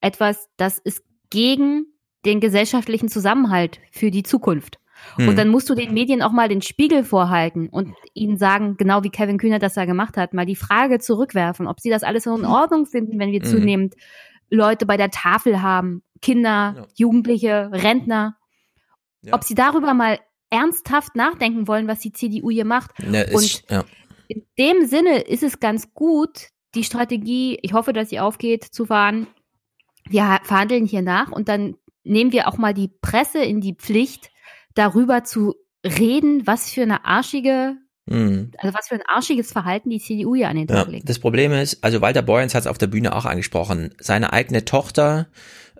etwas, 0.00 0.48
das 0.56 0.78
ist 0.78 1.02
gegen 1.30 1.86
den 2.24 2.40
gesellschaftlichen 2.40 3.08
Zusammenhalt 3.08 3.80
für 3.92 4.10
die 4.10 4.22
Zukunft. 4.22 4.78
Hm. 5.16 5.28
Und 5.28 5.38
dann 5.38 5.48
musst 5.48 5.70
du 5.70 5.74
den 5.76 5.94
Medien 5.94 6.22
auch 6.22 6.32
mal 6.32 6.48
den 6.48 6.62
Spiegel 6.62 7.04
vorhalten 7.04 7.68
und 7.68 7.94
ihnen 8.14 8.36
sagen, 8.36 8.76
genau 8.76 9.04
wie 9.04 9.10
Kevin 9.10 9.38
Kühner 9.38 9.60
das 9.60 9.74
da 9.74 9.84
gemacht 9.84 10.16
hat, 10.16 10.34
mal 10.34 10.46
die 10.46 10.56
Frage 10.56 10.98
zurückwerfen, 10.98 11.68
ob 11.68 11.78
sie 11.80 11.90
das 11.90 12.02
alles 12.02 12.26
in 12.26 12.44
Ordnung 12.44 12.86
finden, 12.86 13.18
wenn 13.20 13.30
wir 13.30 13.40
Mhm. 13.40 13.44
zunehmend 13.44 13.94
Leute 14.50 14.86
bei 14.86 14.96
der 14.96 15.10
Tafel 15.10 15.62
haben, 15.62 16.02
Kinder, 16.22 16.86
Jugendliche, 16.94 17.70
Rentner, 17.72 18.36
ob 19.32 19.44
sie 19.44 19.54
darüber 19.54 19.94
mal 19.94 20.18
ernsthaft 20.50 21.14
nachdenken 21.14 21.68
wollen, 21.68 21.88
was 21.88 21.98
die 22.00 22.12
CDU 22.12 22.50
hier 22.50 22.64
macht. 22.64 22.92
Ja, 23.02 23.22
ist, 23.22 23.34
und 23.34 23.70
ja. 23.70 23.84
in 24.28 24.42
dem 24.58 24.86
Sinne 24.86 25.18
ist 25.20 25.42
es 25.42 25.60
ganz 25.60 25.92
gut, 25.92 26.48
die 26.74 26.84
Strategie, 26.84 27.58
ich 27.62 27.72
hoffe, 27.72 27.92
dass 27.92 28.10
sie 28.10 28.20
aufgeht, 28.20 28.64
zu 28.64 28.86
fahren. 28.86 29.26
Wir 30.08 30.26
ha- 30.26 30.40
verhandeln 30.42 30.86
hier 30.86 31.02
nach 31.02 31.30
und 31.30 31.48
dann 31.48 31.76
nehmen 32.04 32.32
wir 32.32 32.48
auch 32.48 32.56
mal 32.56 32.72
die 32.72 32.88
Presse 32.88 33.40
in 33.40 33.60
die 33.60 33.74
Pflicht, 33.74 34.30
darüber 34.74 35.24
zu 35.24 35.54
reden, 35.84 36.46
was 36.46 36.70
für 36.70 36.82
eine 36.82 37.04
arschige, 37.04 37.76
Mhm. 38.08 38.50
also 38.58 38.76
was 38.76 38.88
für 38.88 38.94
ein 38.96 39.02
arschiges 39.06 39.52
Verhalten 39.52 39.90
die 39.90 40.00
CDU 40.00 40.34
hier 40.34 40.48
an 40.48 40.56
den 40.56 40.66
Ja, 40.68 40.76
Tag 40.84 40.88
legt. 40.88 41.08
das 41.08 41.18
Problem 41.18 41.52
ist, 41.52 41.82
also 41.84 42.00
Walter 42.00 42.22
Borjans 42.22 42.54
hat 42.54 42.62
es 42.62 42.66
auf 42.66 42.78
der 42.78 42.86
Bühne 42.88 43.14
auch 43.14 43.24
angesprochen, 43.24 43.90
seine 44.00 44.32
eigene 44.32 44.64
Tochter 44.64 45.26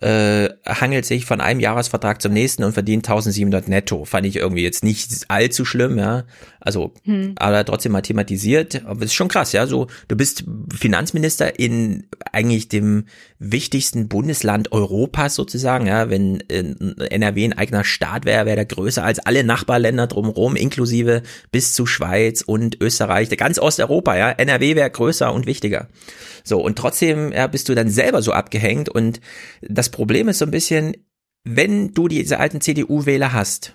äh, 0.01 0.51
hangelt 0.65 1.05
sich 1.07 1.25
von 1.27 1.41
einem 1.41 1.59
Jahresvertrag 1.59 2.23
zum 2.23 2.33
nächsten 2.33 2.63
und 2.63 2.73
verdient 2.73 3.09
1700 3.09 3.67
netto. 3.67 4.05
Fand 4.05 4.27
ich 4.27 4.37
irgendwie 4.37 4.63
jetzt 4.63 4.85
nicht 4.85 5.25
allzu 5.29 5.65
schlimm, 5.65 5.99
ja. 5.99 6.23
Also, 6.69 6.93
Hm. 7.05 7.33
aber 7.37 7.65
trotzdem 7.65 7.93
mal 7.93 8.03
thematisiert. 8.03 8.85
Aber 8.85 9.01
es 9.01 9.07
ist 9.07 9.15
schon 9.15 9.29
krass, 9.29 9.53
ja. 9.53 9.67
So, 9.67 9.87
du 10.09 10.17
bist 10.17 10.45
Finanzminister 10.71 11.59
in 11.59 12.09
eigentlich 12.31 12.69
dem 12.69 13.07
wichtigsten 13.39 14.09
Bundesland 14.09 14.71
Europas 14.71 15.35
sozusagen, 15.35 15.87
ja. 15.87 16.11
Wenn 16.11 16.41
äh, 16.51 16.75
NRW 17.09 17.47
ein 17.47 17.53
eigener 17.55 17.85
Staat 17.85 18.27
wäre, 18.27 18.45
wäre 18.45 18.57
der 18.57 18.67
größer 18.67 19.03
als 19.03 19.19
alle 19.19 19.45
Nachbarländer 19.45 20.09
drumherum, 20.09 20.57
inklusive 20.57 21.23
bis 21.51 21.73
zu 21.73 21.87
Schweiz 21.87 22.43
und 22.43 22.79
Österreich, 22.83 23.31
ganz 23.31 23.59
Osteuropa, 23.59 24.15
ja. 24.19 24.31
NRW 24.31 24.77
wäre 24.77 24.91
größer 24.91 25.33
und 25.33 25.47
wichtiger. 25.47 25.89
So, 26.45 26.61
und 26.61 26.77
trotzdem 26.77 27.33
ja, 27.33 27.47
bist 27.47 27.71
du 27.71 27.75
dann 27.75 27.89
selber 27.89 28.21
so 28.21 28.33
abgehängt. 28.33 28.91
Und 28.91 29.23
das 29.63 29.89
Problem 29.89 30.29
ist 30.29 30.37
so 30.37 30.45
ein 30.45 30.51
bisschen, 30.51 30.99
wenn 31.45 31.95
du 31.95 32.09
diese 32.09 32.39
alten 32.39 32.61
CDU-Wähler 32.61 33.33
hast, 33.33 33.75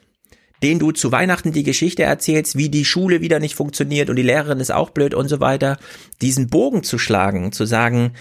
denen 0.64 0.80
du 0.80 0.92
zu 0.92 1.12
Weihnachten 1.12 1.52
die 1.52 1.64
Geschichte 1.64 2.04
erzählst, 2.04 2.58
wie 2.58 2.70
die 2.70 2.86
Schule 2.86 3.22
wieder 3.22 3.40
nicht 3.40 3.56
funktioniert 3.56 4.10
und 4.10 4.16
die 4.16 4.24
Lehrerin 4.24 4.60
ist 4.60 4.72
auch 4.72 4.90
blöd 4.90 5.14
und 5.14 5.28
so 5.28 5.40
weiter, 5.40 5.78
diesen 6.22 6.48
Bogen 6.48 6.84
zu 6.84 6.98
schlagen, 6.98 7.52
zu 7.52 7.66
sagen, 7.66 8.14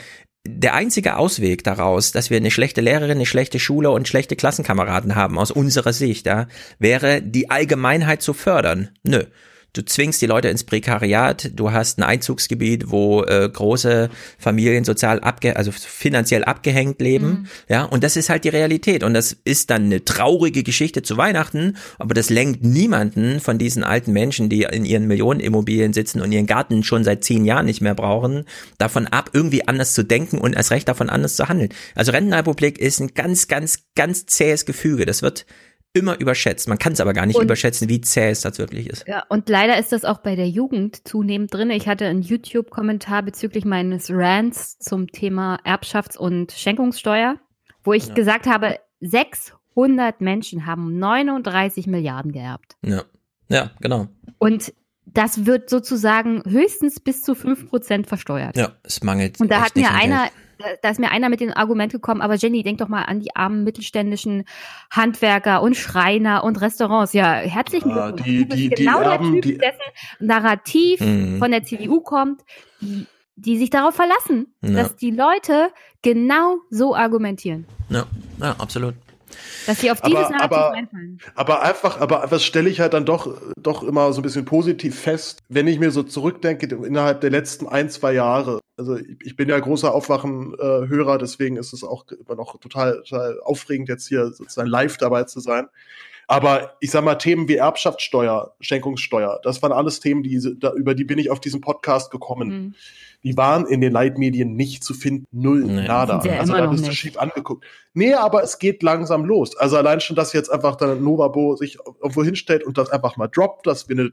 der 0.47 0.75
einzige 0.75 1.17
Ausweg 1.17 1.63
daraus, 1.63 2.11
dass 2.11 2.29
wir 2.29 2.37
eine 2.37 2.51
schlechte 2.51 2.81
Lehrerin, 2.81 3.13
eine 3.13 3.27
schlechte 3.27 3.61
Schule 3.61 3.91
und 3.93 4.09
schlechte 4.09 4.35
Klassenkameraden 4.35 5.15
haben, 5.15 5.39
aus 5.39 5.53
unserer 5.53 5.93
Sicht, 5.93 6.27
ja, 6.27 6.49
wäre 6.79 7.23
die 7.23 7.49
Allgemeinheit 7.49 8.23
zu 8.23 8.35
fördern. 8.35 8.91
Nö. 9.05 9.25
Du 9.75 9.83
zwingst 9.83 10.21
die 10.21 10.27
Leute 10.27 10.49
ins 10.49 10.65
Prekariat, 10.65 11.51
du 11.55 11.73
hast 11.73 11.99
ein 11.99 12.03
Einzugsgebiet, 12.03 12.91
wo 12.91 13.23
äh, 13.23 13.49
große 13.51 14.11
Familien 14.39 14.85
sozial 14.85 15.21
abge 15.21 15.57
also 15.57 15.73
finanziell 15.73 16.45
abgehängt 16.45 17.01
leben, 17.01 17.23
Mhm. 17.23 17.47
ja, 17.69 17.85
und 17.85 18.05
das 18.05 18.17
ist 18.17 18.29
halt 18.29 18.45
die 18.45 18.51
Realität 18.51 19.03
und 19.03 19.15
das 19.15 19.35
ist 19.45 19.71
dann 19.71 19.85
eine 19.85 20.05
traurige 20.05 20.63
Geschichte 20.63 21.03
zu 21.03 21.17
Weihnachten, 21.17 21.77
aber 21.99 22.13
das 22.13 22.29
lenkt 22.29 22.63
niemanden 22.63 23.41
von 23.41 23.57
diesen 23.57 23.83
alten 23.83 24.13
Menschen, 24.13 24.51
die 24.51 24.65
in 24.65 24.85
ihren 24.85 25.07
Millionenimmobilien 25.07 25.95
sitzen 25.95 26.21
und 26.21 26.33
ihren 26.33 26.47
Garten 26.47 26.83
schon 26.83 27.03
seit 27.05 27.25
zehn 27.25 27.45
Jahren 27.47 27.65
nicht 27.67 27.81
mehr 27.81 27.95
brauchen, 27.95 28.45
davon 28.77 29.07
ab, 29.07 29.31
irgendwie 29.33 29.67
anders 29.67 29.95
zu 29.95 30.03
denken 30.03 30.37
und 30.37 30.55
erst 30.55 30.71
recht 30.71 30.89
davon 30.89 31.09
anders 31.09 31.37
zu 31.37 31.49
handeln. 31.49 31.71
Also 31.95 32.13
Rentenrepublik 32.13 32.79
ist 32.79 33.01
ein 33.01 33.15
ganz, 33.15 33.49
ganz, 33.49 33.79
ganz 33.95 34.27
zähes 34.27 34.67
Gefüge. 34.67 35.07
Das 35.07 35.23
wird 35.23 35.47
immer 35.95 36.19
überschätzt. 36.19 36.69
Man 36.69 36.79
kann 36.79 36.93
es 36.95 37.01
aber 37.01 37.13
gar 37.13 37.27
nicht 37.27 37.37
Und- 37.37 37.45
überschätzen, 37.45 37.89
wie 37.89 38.01
zäh 38.01 38.31
es 38.31 38.41
das 38.41 38.59
wirklich 38.59 38.89
ist. 38.89 39.07
Ja, 39.07 39.25
und 39.29 39.49
leider 39.49 39.79
ist 39.79 39.93
das 39.93 40.05
auch 40.05 40.19
bei 40.19 40.37
der 40.37 40.49
Jugend 40.49 41.07
zunehmend 41.07 41.53
drin. 41.53 41.71
Ich 41.71 41.87
hatte 41.87 42.07
einen 42.07 42.23
YouTube-Kommentar 42.23 43.23
bezüglich 43.23 43.65
meines 43.65 44.11
Rants 44.11 44.79
zum 44.79 45.09
Thema 45.09 45.59
Erbschafts- 45.65 46.17
und 46.17 46.53
Schenkungssteuer, 46.53 47.37
wo 47.85 47.93
ich 47.93 48.07
Ja. 48.09 48.15
gesagt 48.15 48.47
habe, 48.47 48.79
600 49.01 50.21
Menschen 50.21 50.67
haben 50.67 50.99
39 50.99 51.87
Milliarden 51.87 52.33
geerbt. 52.33 52.77
Ja, 52.83 53.03
ja, 53.49 53.71
genau. 53.81 54.09
Und 54.39 54.73
das 55.05 55.45
wird 55.45 55.69
sozusagen 55.69 56.43
höchstens 56.49 57.01
bis 57.01 57.23
zu 57.23 57.35
5 57.35 57.69
Prozent 57.69 58.07
versteuert. 58.07 58.57
Ja, 58.57 58.73
es 58.83 59.03
mangelt. 59.03 59.41
Und 59.41 59.51
da 59.51 59.61
hat 59.63 59.77
mir 59.77 59.91
einer, 59.93 60.21
Geld. 60.23 60.33
Da- 60.83 60.91
ist 60.91 61.01
mir 61.01 61.11
einer 61.11 61.29
mit 61.29 61.41
dem 61.41 61.53
Argument 61.53 61.93
gekommen, 61.93 62.21
aber 62.23 62.35
Jenny, 62.37 62.63
denk 62.63 62.79
doch 62.79 62.89
mal 62.89 63.03
an 63.03 63.21
die 63.21 63.35
armen 63.37 63.65
mittelständischen 63.65 64.45
Handwerker 64.91 65.63
und 65.63 65.77
Schreiner 65.77 66.45
und 66.45 66.61
Restaurants. 66.61 67.13
Ja, 67.13 67.33
herzlichen 67.35 67.93
Glückwunsch. 67.93 68.23
die- 68.23 68.39
du 68.39 68.45
bist 68.47 68.59
die- 68.59 68.69
die 68.71 68.75
genau 68.75 69.01
Erben, 69.01 69.33
der 69.33 69.41
die- 69.43 69.51
Typ, 69.53 69.61
dessen 69.61 70.27
Narrativ 70.27 71.01
Mhm. 71.01 71.39
von 71.39 71.51
der 71.51 71.65
CDU 71.65 72.01
kommt, 72.01 72.43
die, 72.81 73.07
die 73.37 73.57
sich 73.59 73.71
darauf 73.71 73.95
verlassen, 73.95 74.55
Ja. 74.61 74.71
dass 74.83 74.97
die 74.97 75.11
Leute 75.11 75.71
genau 76.03 76.57
so 76.71 76.95
argumentieren. 76.95 77.67
Ja, 77.89 78.05
ja, 78.41 78.55
absolut. 78.59 78.95
Dass 79.67 79.81
sie 79.81 79.91
auf 79.91 80.01
dieses 80.01 80.19
Aber- 80.19 80.41
aber- 80.41 80.73
einfallen. 80.73 81.19
Aber 81.35 81.63
einfach, 81.63 82.01
aber 82.01 82.27
was 82.31 82.45
stelle 82.45 82.69
ich 82.69 82.81
halt 82.81 82.93
dann 82.95 83.05
doch, 83.05 83.37
doch 83.57 83.83
immer 83.83 84.13
so 84.13 84.21
ein 84.21 84.23
bisschen 84.23 84.45
positiv 84.45 84.99
fest, 84.99 85.39
wenn 85.49 85.67
ich 85.67 85.79
mir 85.79 85.91
so 85.91 86.03
zurückdenke, 86.03 86.67
innerhalb 86.67 87.21
der 87.21 87.31
letzten 87.31 87.67
ein, 87.69 87.91
zwei 87.91 88.13
Jahre. 88.13 88.61
Also 88.77 88.97
ich, 88.97 89.17
ich 89.23 89.37
bin 89.37 89.49
ja 89.49 89.59
großer 89.59 89.95
Aufwachen-Hörer, 89.95 91.19
deswegen 91.19 91.57
ist 91.57 91.73
es 91.73 91.85
auch 91.85 92.05
immer 92.09 92.37
noch 92.37 92.59
total, 92.59 93.03
total 93.07 93.41
aufregend, 93.43 93.89
jetzt 93.89 94.09
hier 94.09 94.33
sozusagen 94.33 94.69
live 94.69 94.97
dabei 94.97 95.25
zu 95.25 95.41
sein. 95.41 95.69
Aber 96.29 96.77
ich 96.81 96.91
sag 96.91 97.05
mal, 97.05 97.17
Themen 97.17 97.49
wie 97.49 97.57
Erbschaftssteuer, 97.57 98.55
Schenkungssteuer, 98.61 99.41
das 99.43 99.61
waren 99.61 99.73
alles 99.73 100.01
Themen, 100.01 100.23
die, 100.23 100.57
da, 100.59 100.73
über 100.73 100.95
die 100.95 101.05
bin 101.05 101.19
ich 101.19 101.31
auf 101.31 101.41
diesen 101.41 101.61
Podcast 101.61 102.11
gekommen. 102.11 102.49
Mhm. 102.49 102.75
Die 103.25 103.37
waren 103.37 103.67
in 103.67 103.81
den 103.81 103.93
Leitmedien 103.93 104.57
nicht 104.57 104.83
zu 104.83 104.95
finden, 104.95 105.27
null, 105.31 105.63
nee. 105.63 105.87
nada. 105.87 106.19
Also 106.19 106.53
da 106.53 106.67
bist 106.67 106.87
du 106.87 106.93
schief 106.93 107.17
angeguckt. 107.17 107.65
Nee, 107.95 108.15
aber 108.15 108.43
es 108.43 108.59
geht 108.59 108.83
langsam 108.83 109.25
los. 109.25 109.57
Also 109.57 109.77
allein 109.77 110.01
schon, 110.01 110.17
dass 110.17 110.33
jetzt 110.33 110.51
einfach 110.51 110.77
dann 110.77 111.03
Novabo 111.03 111.55
sich 111.57 111.79
irgendwo 112.01 112.25
hinstellt 112.25 112.65
und 112.65 112.79
das 112.79 112.91
einfach 112.91 113.17
mal 113.17 113.29
droppt, 113.29 113.67
dass 113.67 113.89
wir 113.89 113.97
eine, 113.97 114.13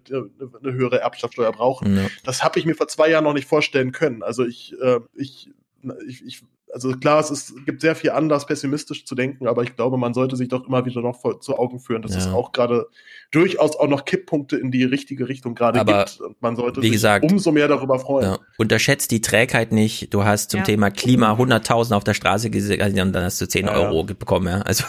eine 0.62 0.74
höhere 0.74 1.00
Erbschaftssteuer 1.00 1.52
brauchen. 1.52 1.98
Ja. 1.98 2.08
Das 2.24 2.44
habe 2.44 2.60
ich 2.60 2.66
mir 2.66 2.76
vor 2.76 2.88
zwei 2.88 3.10
Jahren 3.10 3.24
noch 3.24 3.34
nicht 3.34 3.48
vorstellen 3.48 3.92
können. 3.92 4.22
Also 4.22 4.46
ich, 4.46 4.76
äh, 4.82 5.00
ich, 5.16 5.50
ich, 6.08 6.26
ich 6.26 6.44
also 6.74 6.92
klar, 6.92 7.20
es, 7.20 7.32
ist, 7.32 7.66
gibt 7.66 7.82
sehr 7.82 7.96
viel 7.96 8.12
Anlass, 8.12 8.46
pessimistisch 8.46 9.06
zu 9.06 9.16
denken, 9.16 9.48
aber 9.48 9.64
ich 9.64 9.76
glaube, 9.76 9.98
man 9.98 10.14
sollte 10.14 10.36
sich 10.36 10.50
doch 10.50 10.68
immer 10.68 10.86
wieder 10.86 11.02
noch 11.02 11.20
vor, 11.20 11.42
zu 11.42 11.58
Augen 11.58 11.80
führen, 11.80 12.02
dass 12.02 12.14
ja. 12.14 12.20
es 12.20 12.28
auch 12.28 12.52
gerade 12.52 12.88
durchaus 13.32 13.76
auch 13.76 13.88
noch 13.88 14.06
Kipppunkte 14.06 14.58
in 14.58 14.72
die 14.72 14.84
richtige 14.84 15.28
Richtung 15.28 15.56
gerade 15.56 15.84
gibt. 15.86 16.20
Und 16.20 16.42
man 16.42 16.56
sollte 16.56 16.82
sich 16.82 16.92
gesagt, 16.92 17.30
umso 17.30 17.52
mehr 17.52 17.68
darüber 17.68 18.00
freuen. 18.00 18.32
Ja, 18.32 18.40
unterschätzt 18.58 19.12
die 19.12 19.22
Trägheit 19.22 19.72
nicht. 19.72 20.14
Du 20.14 20.24
hast 20.24 20.52
zum 20.52 20.60
ja. 20.60 20.64
Thema 20.66 20.90
Klima 20.90 21.34
100.000 21.34 21.96
auf 21.96 22.04
der 22.04 22.14
Straße 22.14 22.50
gesehen 22.50 23.00
und 23.00 23.14
dann 23.14 23.24
hast 23.24 23.40
du 23.42 23.48
10 23.48 23.70
Euro 23.70 24.04
bekommen. 24.04 24.48
Ja. 24.48 24.62
Also 24.62 24.86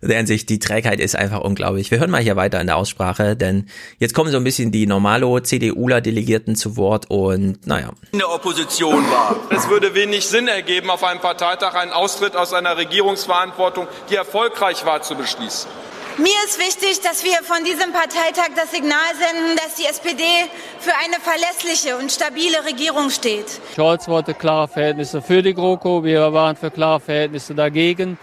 in 0.00 0.08
der 0.08 0.18
Hinsicht, 0.18 0.48
die 0.48 0.58
Trägheit 0.58 1.00
ist 1.00 1.16
einfach 1.16 1.40
unglaublich. 1.40 1.90
Wir 1.90 1.98
hören 1.98 2.10
mal 2.10 2.22
hier 2.22 2.36
weiter 2.36 2.60
in 2.60 2.66
der 2.66 2.76
Aussprache, 2.76 3.36
denn 3.36 3.66
jetzt 3.98 4.14
kommen 4.14 4.30
so 4.30 4.36
ein 4.36 4.44
bisschen 4.44 4.70
die 4.70 4.86
Normalo-CDUler-Delegierten 4.86 6.54
zu 6.54 6.76
Wort 6.76 7.10
und 7.10 7.66
naja. 7.66 7.90
In 8.12 8.18
der 8.18 8.30
Opposition 8.30 9.04
war. 9.10 9.36
Es 9.50 9.68
würde 9.68 9.94
wenig 9.94 10.26
Sinn 10.26 10.46
ergeben, 10.46 10.90
auf 10.90 11.02
einem 11.12 11.20
Parteitag 11.20 11.74
einen 11.74 11.92
Austritt 11.92 12.36
aus 12.36 12.52
einer 12.52 12.76
Regierungsverantwortung, 12.76 13.86
die 14.08 14.16
erfolgreich 14.16 14.84
war, 14.84 15.02
zu 15.02 15.14
beschließen. 15.14 15.70
Mir 16.18 16.36
ist 16.44 16.58
wichtig, 16.58 17.00
dass 17.00 17.24
wir 17.24 17.42
von 17.42 17.64
diesem 17.64 17.92
Parteitag 17.92 18.50
das 18.54 18.70
Signal 18.70 18.98
senden, 19.18 19.56
dass 19.56 19.76
die 19.76 19.84
SPD 19.84 20.24
für 20.78 20.92
eine 20.94 21.16
verlässliche 21.20 21.96
und 21.96 22.10
stabile 22.12 22.64
Regierung 22.66 23.10
steht. 23.10 23.46
Scholz 23.74 24.08
wollte 24.08 24.34
klare 24.34 24.68
Verhältnisse 24.68 25.22
für 25.22 25.42
die 25.42 25.54
GroKo, 25.54 26.04
wir 26.04 26.32
waren 26.32 26.56
für 26.56 26.70
klare 26.70 27.00
Verhältnisse 27.00 27.54
dagegen. 27.54 28.18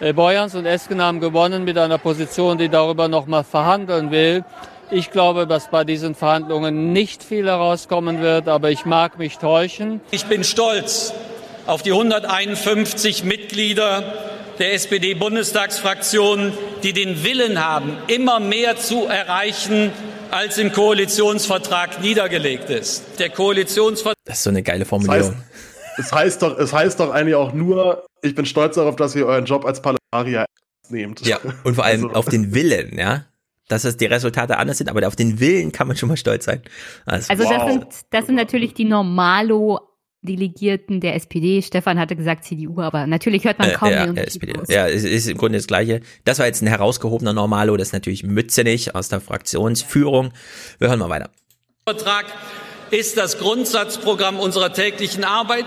Äh, 0.00 0.12
Beuerns 0.12 0.54
und 0.56 0.66
Esken 0.66 1.00
haben 1.00 1.20
gewonnen 1.20 1.64
mit 1.64 1.78
einer 1.78 1.98
Position, 1.98 2.58
die 2.58 2.68
darüber 2.68 3.06
noch 3.06 3.26
mal 3.26 3.44
verhandeln 3.44 4.10
will. 4.10 4.44
Ich 4.90 5.10
glaube, 5.10 5.46
dass 5.46 5.70
bei 5.70 5.84
diesen 5.84 6.14
Verhandlungen 6.14 6.92
nicht 6.92 7.22
viel 7.22 7.46
herauskommen 7.46 8.20
wird, 8.20 8.48
aber 8.48 8.70
ich 8.70 8.84
mag 8.84 9.18
mich 9.18 9.38
täuschen. 9.38 10.00
Ich 10.10 10.26
bin 10.26 10.42
stolz 10.44 11.14
auf 11.66 11.82
die 11.82 11.92
151 11.92 13.24
Mitglieder 13.24 14.30
der 14.58 14.74
SPD-Bundestagsfraktion, 14.74 16.52
die 16.82 16.92
den 16.92 17.24
Willen 17.24 17.64
haben, 17.64 17.96
immer 18.06 18.40
mehr 18.40 18.76
zu 18.76 19.06
erreichen, 19.06 19.92
als 20.30 20.58
im 20.58 20.72
Koalitionsvertrag 20.72 22.00
niedergelegt 22.00 22.70
ist. 22.70 23.18
Der 23.18 23.30
Koalitionsvertrag. 23.30 24.16
Das 24.24 24.38
ist 24.38 24.44
so 24.44 24.50
eine 24.50 24.62
geile 24.62 24.84
Formulierung. 24.84 25.34
Das 25.96 26.06
heißt, 26.06 26.06
es 26.06 26.12
heißt 26.12 26.42
doch, 26.42 26.58
es 26.58 26.72
heißt 26.72 27.00
doch 27.00 27.10
eigentlich 27.10 27.34
auch 27.34 27.52
nur, 27.52 28.06
ich 28.22 28.34
bin 28.34 28.46
stolz 28.46 28.76
darauf, 28.76 28.96
dass 28.96 29.14
ihr 29.14 29.26
euren 29.26 29.44
Job 29.44 29.64
als 29.64 29.82
Parlamentarier 29.82 30.46
nehmt. 30.88 31.26
Ja, 31.26 31.38
und 31.64 31.74
vor 31.74 31.84
allem 31.84 32.04
also. 32.06 32.16
auf 32.16 32.26
den 32.26 32.54
Willen, 32.54 32.98
ja. 32.98 33.26
Dass 33.68 33.84
es 33.84 33.96
die 33.96 34.06
Resultate 34.06 34.58
anders 34.58 34.78
sind, 34.78 34.90
aber 34.90 35.06
auf 35.06 35.16
den 35.16 35.38
Willen 35.40 35.72
kann 35.72 35.86
man 35.86 35.96
schon 35.96 36.08
mal 36.08 36.16
stolz 36.16 36.44
sein. 36.44 36.62
Also, 37.06 37.30
also 37.30 37.44
wow. 37.44 37.50
das, 37.50 37.72
sind, 37.72 37.86
das 38.10 38.26
sind 38.26 38.34
natürlich 38.34 38.74
die 38.74 38.84
Normalo 38.84 39.80
Delegierten 40.22 41.00
der 41.00 41.16
SPD. 41.16 41.60
Stefan 41.62 41.98
hatte 41.98 42.14
gesagt 42.14 42.44
CDU, 42.44 42.80
aber 42.80 43.06
natürlich 43.06 43.44
hört 43.44 43.58
man 43.58 43.70
äh, 43.70 43.72
kaum 43.74 43.90
äh, 43.90 44.06
ja, 44.06 44.12
SPD. 44.14 44.52
Ja, 44.68 44.88
es 44.88 45.02
ist 45.04 45.28
im 45.28 45.36
Grunde 45.36 45.58
das 45.58 45.66
Gleiche. 45.66 46.00
Das 46.24 46.38
war 46.38 46.46
jetzt 46.46 46.62
ein 46.62 46.68
herausgehobener 46.68 47.32
Normalo, 47.32 47.76
das 47.76 47.88
ist 47.88 47.92
natürlich 47.92 48.22
Mützenich 48.22 48.94
aus 48.94 49.08
der 49.08 49.20
Fraktionsführung. 49.20 50.32
Wir 50.78 50.88
hören 50.88 51.00
mal 51.00 51.10
weiter. 51.10 51.30
Vertrag 51.84 52.26
ist 52.90 53.16
das 53.16 53.38
Grundsatzprogramm 53.38 54.38
unserer 54.38 54.72
täglichen 54.72 55.24
Arbeit, 55.24 55.66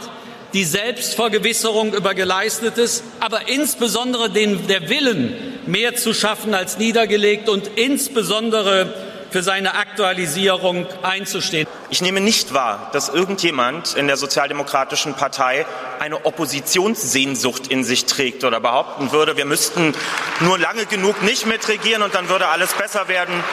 die 0.53 0.63
Selbstvergewisserung 0.63 1.93
über 1.93 2.13
Geleistetes, 2.13 3.03
aber 3.19 3.49
insbesondere 3.49 4.29
den, 4.29 4.67
der 4.67 4.89
Willen, 4.89 5.33
mehr 5.67 5.95
zu 5.95 6.13
schaffen 6.13 6.53
als 6.53 6.77
niedergelegt 6.77 7.49
und 7.49 7.71
insbesondere 7.75 8.93
für 9.35 9.43
seine 9.43 9.75
Aktualisierung 9.75 10.87
einzustehen. 11.03 11.67
Ich 11.89 12.01
nehme 12.01 12.21
nicht 12.21 12.53
wahr, 12.53 12.89
dass 12.93 13.09
irgendjemand 13.09 13.93
in 13.95 14.07
der 14.07 14.15
Sozialdemokratischen 14.15 15.15
Partei 15.15 15.65
eine 15.99 16.25
Oppositionssehnsucht 16.25 17.67
in 17.67 17.83
sich 17.83 18.05
trägt 18.05 18.45
oder 18.45 18.61
behaupten 18.61 19.11
würde, 19.11 19.35
wir 19.35 19.43
müssten 19.43 19.93
nur 20.39 20.57
lange 20.57 20.85
genug 20.85 21.21
nicht 21.21 21.47
mitregieren 21.47 22.01
und 22.01 22.15
dann 22.15 22.29
würde 22.29 22.47
alles 22.47 22.71
besser 22.75 23.09
werden. 23.09 23.43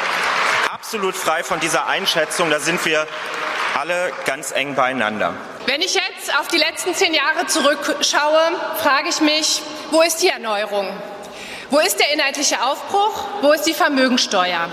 Absolut 0.72 1.16
frei 1.16 1.42
von 1.42 1.58
dieser 1.58 1.88
Einschätzung, 1.88 2.48
da 2.48 2.60
sind 2.60 2.84
wir 2.84 3.08
alle 3.76 4.12
ganz 4.24 4.52
eng 4.52 4.76
beieinander. 4.76 5.34
Wenn 5.66 5.80
ich 5.80 5.94
jetzt 5.94 6.32
auf 6.38 6.46
die 6.46 6.58
letzten 6.58 6.94
zehn 6.94 7.12
Jahre 7.12 7.48
zurückschaue, 7.48 8.52
frage 8.80 9.08
ich 9.08 9.20
mich, 9.20 9.62
wo 9.90 10.00
ist 10.02 10.22
die 10.22 10.28
Erneuerung? 10.28 10.86
Wo 11.70 11.80
ist 11.80 11.98
der 11.98 12.12
inhaltliche 12.12 12.62
Aufbruch? 12.62 13.24
Wo 13.40 13.50
ist 13.50 13.64
die 13.64 13.74
Vermögensteuer? 13.74 14.68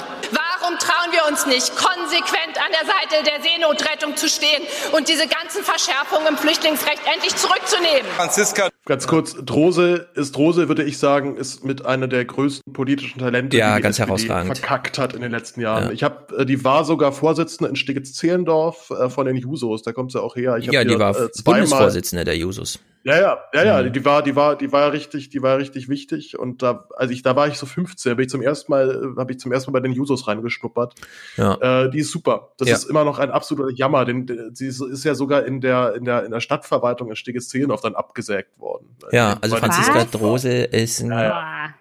Warum 0.61 0.77
trauen 0.77 1.11
wir 1.11 1.25
uns 1.25 1.45
nicht, 1.45 1.75
konsequent 1.75 2.57
an 2.57 2.71
der 2.71 2.85
Seite 2.85 3.23
der 3.23 3.41
Seenotrettung 3.41 4.17
zu 4.17 4.27
stehen 4.27 4.61
und 4.91 5.07
diese 5.07 5.27
ganzen 5.27 5.63
Verschärfungen 5.63 6.27
im 6.27 6.37
Flüchtlingsrecht 6.37 7.01
endlich 7.05 7.35
zurückzunehmen? 7.35 8.11
Franziska. 8.17 8.69
Ganz 8.89 9.05
kurz, 9.05 9.35
Drose 9.35 10.07
ist 10.15 10.35
Drose, 10.35 10.67
würde 10.67 10.83
ich 10.83 10.97
sagen, 10.97 11.37
ist 11.37 11.63
mit 11.63 11.85
einer 11.85 12.07
der 12.07 12.25
größten 12.25 12.73
politischen 12.73 13.19
Talente, 13.19 13.55
ja, 13.55 13.75
die, 13.75 13.83
ganz 13.83 13.97
die 13.97 14.01
herausragend. 14.01 14.57
verkackt 14.57 14.97
hat 14.97 15.13
in 15.13 15.21
den 15.21 15.29
letzten 15.29 15.61
Jahren. 15.61 15.83
Ja. 15.83 15.91
Ich 15.91 16.01
habe, 16.01 16.35
äh, 16.37 16.43
die 16.43 16.63
war 16.63 16.83
sogar 16.83 17.11
Vorsitzende 17.11 17.69
in 17.69 17.75
Stiegitz-Zehlendorf 17.75 18.89
äh, 18.89 19.11
von 19.11 19.27
den 19.27 19.35
Jusos, 19.35 19.83
da 19.83 19.93
kommt 19.93 20.11
sie 20.11 20.19
auch 20.19 20.35
her. 20.35 20.57
Ich 20.57 20.65
ja, 20.65 20.83
die, 20.83 20.97
war 20.97 21.15
äh, 21.15 21.29
Bundesvorsitzende 21.43 22.23
der 22.23 22.35
Jusos. 22.35 22.79
Ja, 23.03 23.19
ja, 23.19 23.37
ja, 23.53 23.63
ja, 23.63 23.83
mhm. 23.83 23.93
die 23.93 24.03
war, 24.03 24.21
die 24.21 24.35
war, 24.35 24.57
die 24.57 24.71
war 24.73 24.91
richtig, 24.91 25.29
die 25.29 25.41
war 25.41 25.57
richtig 25.57 25.87
wichtig. 25.87 26.37
Und 26.37 26.61
da, 26.61 26.85
also 26.97 27.13
ich, 27.13 27.21
da 27.21 27.35
war 27.35 27.47
ich 27.47 27.57
so 27.57 27.65
15, 27.65 28.15
bin 28.17 28.25
ich 28.25 28.29
zum 28.29 28.41
ersten 28.41 28.71
Mal, 28.71 29.13
habe 29.17 29.31
ich 29.31 29.39
zum 29.39 29.53
ersten 29.53 29.71
Mal 29.71 29.79
bei 29.79 29.87
den 29.87 29.93
Jusos 29.93 30.27
reingeschnuppert. 30.27 30.95
Ja. 31.37 31.85
Äh, 31.85 31.89
die 31.91 31.99
ist 31.99 32.11
super. 32.11 32.51
Das 32.57 32.67
ja. 32.67 32.75
ist 32.75 32.89
immer 32.89 33.05
noch 33.05 33.17
ein 33.19 33.31
absoluter 33.31 33.73
Jammer, 33.73 34.03
denn 34.03 34.51
sie 34.53 34.67
ist, 34.67 34.81
ist, 34.81 35.05
ja 35.05 35.15
sogar 35.15 35.45
in 35.45 35.61
der, 35.61 35.95
in 35.95 36.03
der, 36.03 36.25
in 36.25 36.31
der 36.31 36.41
Stadtverwaltung 36.41 37.09
in 37.09 37.15
Stegezehlendorf 37.15 37.79
dann 37.79 37.95
abgesägt 37.95 38.59
worden. 38.59 38.78
Ja, 39.11 39.37
also 39.41 39.55
Franziska 39.57 40.05
Drose 40.05 40.49
ist 40.49 41.01
ein, 41.01 41.11
ja, 41.11 41.23
ja 41.23 41.73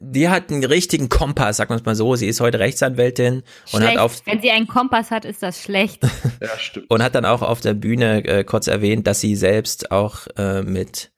die 0.00 0.28
hat 0.28 0.50
einen 0.50 0.64
richtigen 0.64 1.08
Kompass, 1.08 1.58
sagen 1.58 1.70
wir 1.70 1.76
es 1.76 1.84
mal 1.84 1.94
so. 1.94 2.16
Sie 2.16 2.26
ist 2.26 2.40
heute 2.40 2.58
Rechtsanwältin 2.58 3.34
und 3.36 3.44
schlecht. 3.68 3.92
hat 3.92 3.98
auf. 3.98 4.22
Wenn 4.26 4.40
sie 4.40 4.50
einen 4.50 4.66
Kompass 4.66 5.10
hat, 5.10 5.24
ist 5.24 5.42
das 5.42 5.62
schlecht. 5.62 6.02
ja, 6.40 6.58
stimmt. 6.58 6.90
Und 6.90 7.02
hat 7.02 7.14
dann 7.14 7.24
auch 7.24 7.42
auf 7.42 7.60
der 7.60 7.74
Bühne 7.74 8.24
äh, 8.24 8.44
kurz 8.44 8.66
erwähnt, 8.66 9.06
dass 9.06 9.20
sie 9.20 9.36
selbst 9.36 9.92
auch 9.92 10.26
äh, 10.36 10.62
mit 10.62 11.12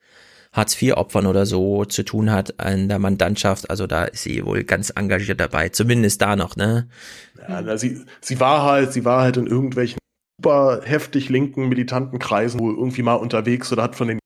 Hartz-IV-Opfern 0.51 1.25
oder 1.25 1.45
so 1.45 1.85
zu 1.85 2.03
tun 2.03 2.31
hat 2.31 2.51
in 2.63 2.89
der 2.89 2.99
Mandantschaft. 2.99 3.69
Also 3.69 3.87
da 3.87 4.05
ist 4.05 4.23
sie 4.23 4.45
wohl 4.45 4.63
ganz 4.63 4.91
engagiert 4.91 5.39
dabei. 5.39 5.69
Zumindest 5.69 6.21
da 6.21 6.35
noch, 6.35 6.55
ne? 6.55 6.89
Ja, 7.47 7.61
na, 7.61 7.77
sie, 7.77 8.03
sie 8.21 8.39
war 8.39 8.63
halt, 8.63 8.93
sie 8.93 9.05
war 9.05 9.21
halt 9.21 9.37
in 9.37 9.47
irgendwelchen 9.47 9.97
super 10.39 10.81
heftig 10.83 11.29
linken 11.29 11.69
militanten 11.69 12.19
Kreisen 12.19 12.59
wohl 12.59 12.75
irgendwie 12.75 13.03
mal 13.03 13.15
unterwegs 13.15 13.71
oder 13.71 13.83
hat 13.83 13.95
von 13.95 14.07
den 14.07 14.19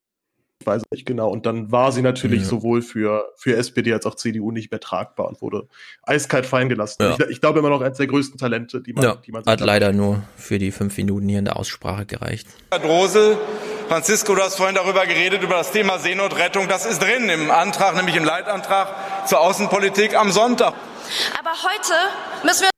ich 0.64 0.66
weiß 0.66 0.82
nicht 0.90 1.04
genau. 1.04 1.28
Und 1.28 1.44
dann 1.44 1.70
war 1.70 1.92
sie 1.92 2.00
natürlich 2.00 2.42
ja. 2.42 2.48
sowohl 2.48 2.80
für, 2.80 3.32
für 3.36 3.56
SPD 3.56 3.92
als 3.92 4.06
auch 4.06 4.14
CDU 4.14 4.50
nicht 4.50 4.70
mehr 4.70 4.80
tragbar 4.80 5.28
und 5.28 5.42
wurde 5.42 5.68
eiskalt 6.02 6.46
fallen 6.46 6.70
gelassen. 6.70 7.02
Ja. 7.02 7.16
Ich, 7.18 7.26
ich, 7.26 7.40
glaube 7.40 7.58
immer 7.58 7.68
noch 7.68 7.82
eines 7.82 7.98
der 7.98 8.06
größten 8.06 8.38
Talente, 8.38 8.80
die 8.80 8.94
man, 8.94 9.04
ja, 9.04 9.16
die 9.16 9.30
man 9.30 9.44
hat 9.44 9.60
leider 9.60 9.92
nur 9.92 10.22
für 10.36 10.58
die 10.58 10.70
fünf 10.70 10.96
Minuten 10.96 11.28
hier 11.28 11.38
in 11.38 11.44
der 11.44 11.56
Aussprache 11.56 12.06
gereicht. 12.06 12.46
Herr 12.70 12.78
Drosel, 12.78 13.36
Francisco, 13.88 14.34
du 14.34 14.40
hast 14.40 14.56
vorhin 14.56 14.74
darüber 14.74 15.06
geredet, 15.06 15.42
über 15.42 15.56
das 15.56 15.70
Thema 15.70 15.98
Seenotrettung. 15.98 16.66
Das 16.68 16.86
ist 16.86 17.02
drin 17.02 17.28
im 17.28 17.50
Antrag, 17.50 17.94
nämlich 17.96 18.16
im 18.16 18.24
Leitantrag 18.24 19.28
zur 19.28 19.40
Außenpolitik 19.40 20.16
am 20.16 20.32
Sonntag. 20.32 20.72
Aber 21.38 21.50
heute 21.50 22.46
müssen 22.46 22.62
wir 22.62 22.73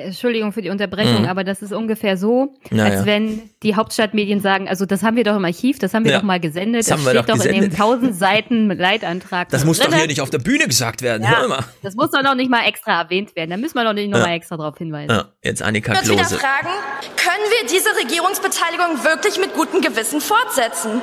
Entschuldigung 0.00 0.52
für 0.52 0.62
die 0.62 0.70
Unterbrechung, 0.70 1.22
mhm. 1.22 1.28
aber 1.28 1.44
das 1.44 1.62
ist 1.62 1.72
ungefähr 1.72 2.16
so, 2.16 2.54
naja. 2.70 2.98
als 2.98 3.06
wenn 3.06 3.50
die 3.62 3.76
Hauptstadtmedien 3.76 4.40
sagen, 4.40 4.68
also 4.68 4.86
das 4.86 5.02
haben 5.02 5.16
wir 5.16 5.24
doch 5.24 5.36
im 5.36 5.44
Archiv, 5.44 5.78
das 5.78 5.94
haben 5.94 6.04
wir 6.04 6.12
ja. 6.12 6.18
doch 6.18 6.24
mal 6.24 6.40
gesendet, 6.40 6.82
das, 6.82 6.88
das 6.88 7.00
steht 7.02 7.28
doch, 7.28 7.38
doch 7.38 7.44
in 7.44 7.60
dem 7.60 7.70
1000 7.70 8.14
Seiten 8.14 8.70
Leitantrag. 8.70 9.48
Das 9.50 9.64
muss 9.64 9.78
drinne. 9.78 9.90
doch 9.90 9.98
hier 9.98 10.06
nicht 10.06 10.20
auf 10.20 10.30
der 10.30 10.38
Bühne 10.38 10.66
gesagt 10.66 11.02
werden. 11.02 11.22
Ja, 11.22 11.40
Hör 11.40 11.48
mal. 11.48 11.64
Das 11.82 11.94
muss 11.94 12.10
doch 12.10 12.22
noch 12.22 12.34
nicht 12.34 12.50
mal 12.50 12.66
extra 12.66 13.02
erwähnt 13.02 13.34
werden. 13.36 13.50
Da 13.50 13.56
müssen 13.56 13.74
wir 13.74 13.84
doch 13.84 13.92
nicht 13.92 14.10
nochmal 14.10 14.30
ja. 14.30 14.34
extra 14.36 14.56
darauf 14.56 14.78
hinweisen. 14.78 15.10
Ja. 15.10 15.28
Jetzt 15.42 15.62
Annika 15.62 15.92
Klose. 15.92 16.12
wieder 16.12 16.24
fragen, 16.24 16.68
können 17.16 17.46
wir 17.50 17.68
diese 17.68 17.90
Regierungsbeteiligung 18.02 19.04
wirklich 19.04 19.38
mit 19.38 19.54
gutem 19.54 19.80
Gewissen 19.80 20.20
fortsetzen? 20.20 21.02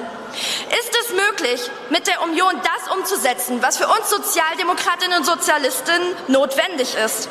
Ist 0.69 0.95
es 1.01 1.14
möglich, 1.14 1.61
mit 1.90 2.06
der 2.08 2.22
Union 2.22 2.53
das 2.61 2.95
umzusetzen, 2.95 3.58
was 3.61 3.77
für 3.77 3.88
uns 3.88 4.09
Sozialdemokratinnen 4.09 5.19
und 5.19 5.26
Sozialisten 5.26 6.01
notwendig 6.27 6.95
ist? 7.03 7.30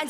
Ein 0.00 0.08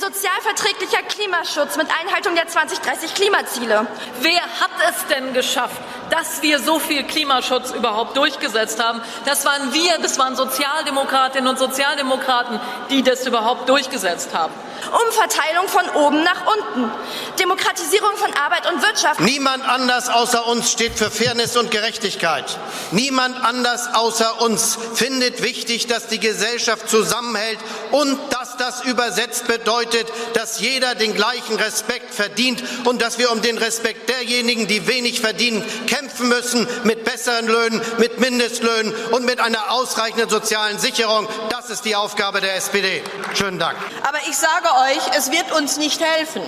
sozialverträglicher 0.87 1.03
Klimaschutz 1.03 1.77
mit 1.77 1.89
Einhaltung 2.01 2.35
der 2.35 2.47
2030 2.47 3.15
Klimaziele. 3.15 3.87
Wer 4.21 4.41
hat 4.41 4.71
es 4.89 5.07
denn 5.07 5.33
geschafft, 5.33 5.81
dass 6.11 6.43
wir 6.43 6.59
so 6.61 6.79
viel 6.79 7.05
Klimaschutz 7.05 7.73
überhaupt 7.73 8.17
durchgesetzt 8.17 8.83
haben? 8.83 9.01
Das 9.25 9.45
waren 9.45 9.73
wir, 9.73 9.99
das 9.99 10.19
waren 10.19 10.37
Sozialdemokratinnen 10.37 11.49
und 11.49 11.59
Sozialdemokraten, 11.59 12.61
die 12.91 13.03
das 13.03 13.27
überhaupt 13.27 13.69
durchgesetzt 13.69 14.35
haben. 14.35 14.53
Umverteilung 14.87 15.69
von 15.69 15.89
oben 15.91 16.23
nach 16.23 16.43
unten. 16.47 16.91
Demokratisierung 17.39 18.17
von 18.17 18.33
Arbeit 18.35 18.71
und 18.71 18.83
Wirtschaft. 18.83 19.21
Niemand 19.21 19.67
anders 19.67 20.09
außer 20.09 20.47
uns 20.47 20.71
steht 20.71 20.97
für 20.97 21.11
Fairness 21.11 21.57
und 21.57 21.71
Gerechtigkeit. 21.71 22.45
Niemand 22.93 23.43
anders 23.43 23.95
außer 23.95 24.41
uns 24.43 24.79
findet 24.95 25.43
wichtig, 25.43 25.87
dass 25.87 26.07
die 26.07 26.21
Gesellschaft 26.21 26.89
zusammenhält 26.89 27.59
und 27.91 28.19
dass 28.31 28.57
das 28.57 28.85
übersetzt 28.85 29.49
bedeutet, 29.49 30.07
dass 30.35 30.61
jeder 30.67 30.95
den 30.97 31.15
gleichen 31.15 31.57
Respekt 31.57 32.13
verdient 32.13 32.63
und 32.85 33.01
dass 33.01 33.19
wir 33.19 33.31
um 33.31 33.41
den 33.41 33.57
Respekt 33.57 34.09
derjenigen, 34.09 34.67
die 34.67 34.87
wenig 34.89 35.21
verdienen, 35.21 35.65
kämpfen 35.87 36.29
müssen 36.29 36.67
mit 36.85 37.05
besseren 37.05 37.47
Löhnen, 37.47 37.81
mit 37.99 38.19
Mindestlöhnen 38.19 38.93
und 39.13 39.25
mit 39.25 39.41
einer 39.41 39.71
ausreichenden 39.71 40.29
sozialen 40.29 40.79
Sicherung. 40.79 41.29
Das 41.51 41.71
ist 41.71 41.85
die 41.85 41.95
Aufgabe 41.95 42.41
der 42.41 42.57
SPD. 42.57 43.03
Schönen 43.35 43.59
Dank. 43.59 43.77
Aber 44.03 44.19
ich 44.29 44.37
sage 44.37 44.67
euch, 44.91 45.17
es 45.17 45.31
wird 45.31 45.53
uns 45.53 45.77
nicht 45.77 46.01
helfen. 46.01 46.43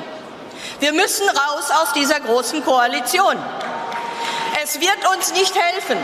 Wir 0.81 0.93
müssen 0.93 1.29
raus 1.29 1.71
aus 1.83 1.93
dieser 1.93 2.19
großen 2.21 2.65
Koalition. 2.65 3.37
Es 4.63 4.81
wird 4.81 4.99
uns 5.17 5.33
nicht 5.33 5.55
helfen. 5.55 5.99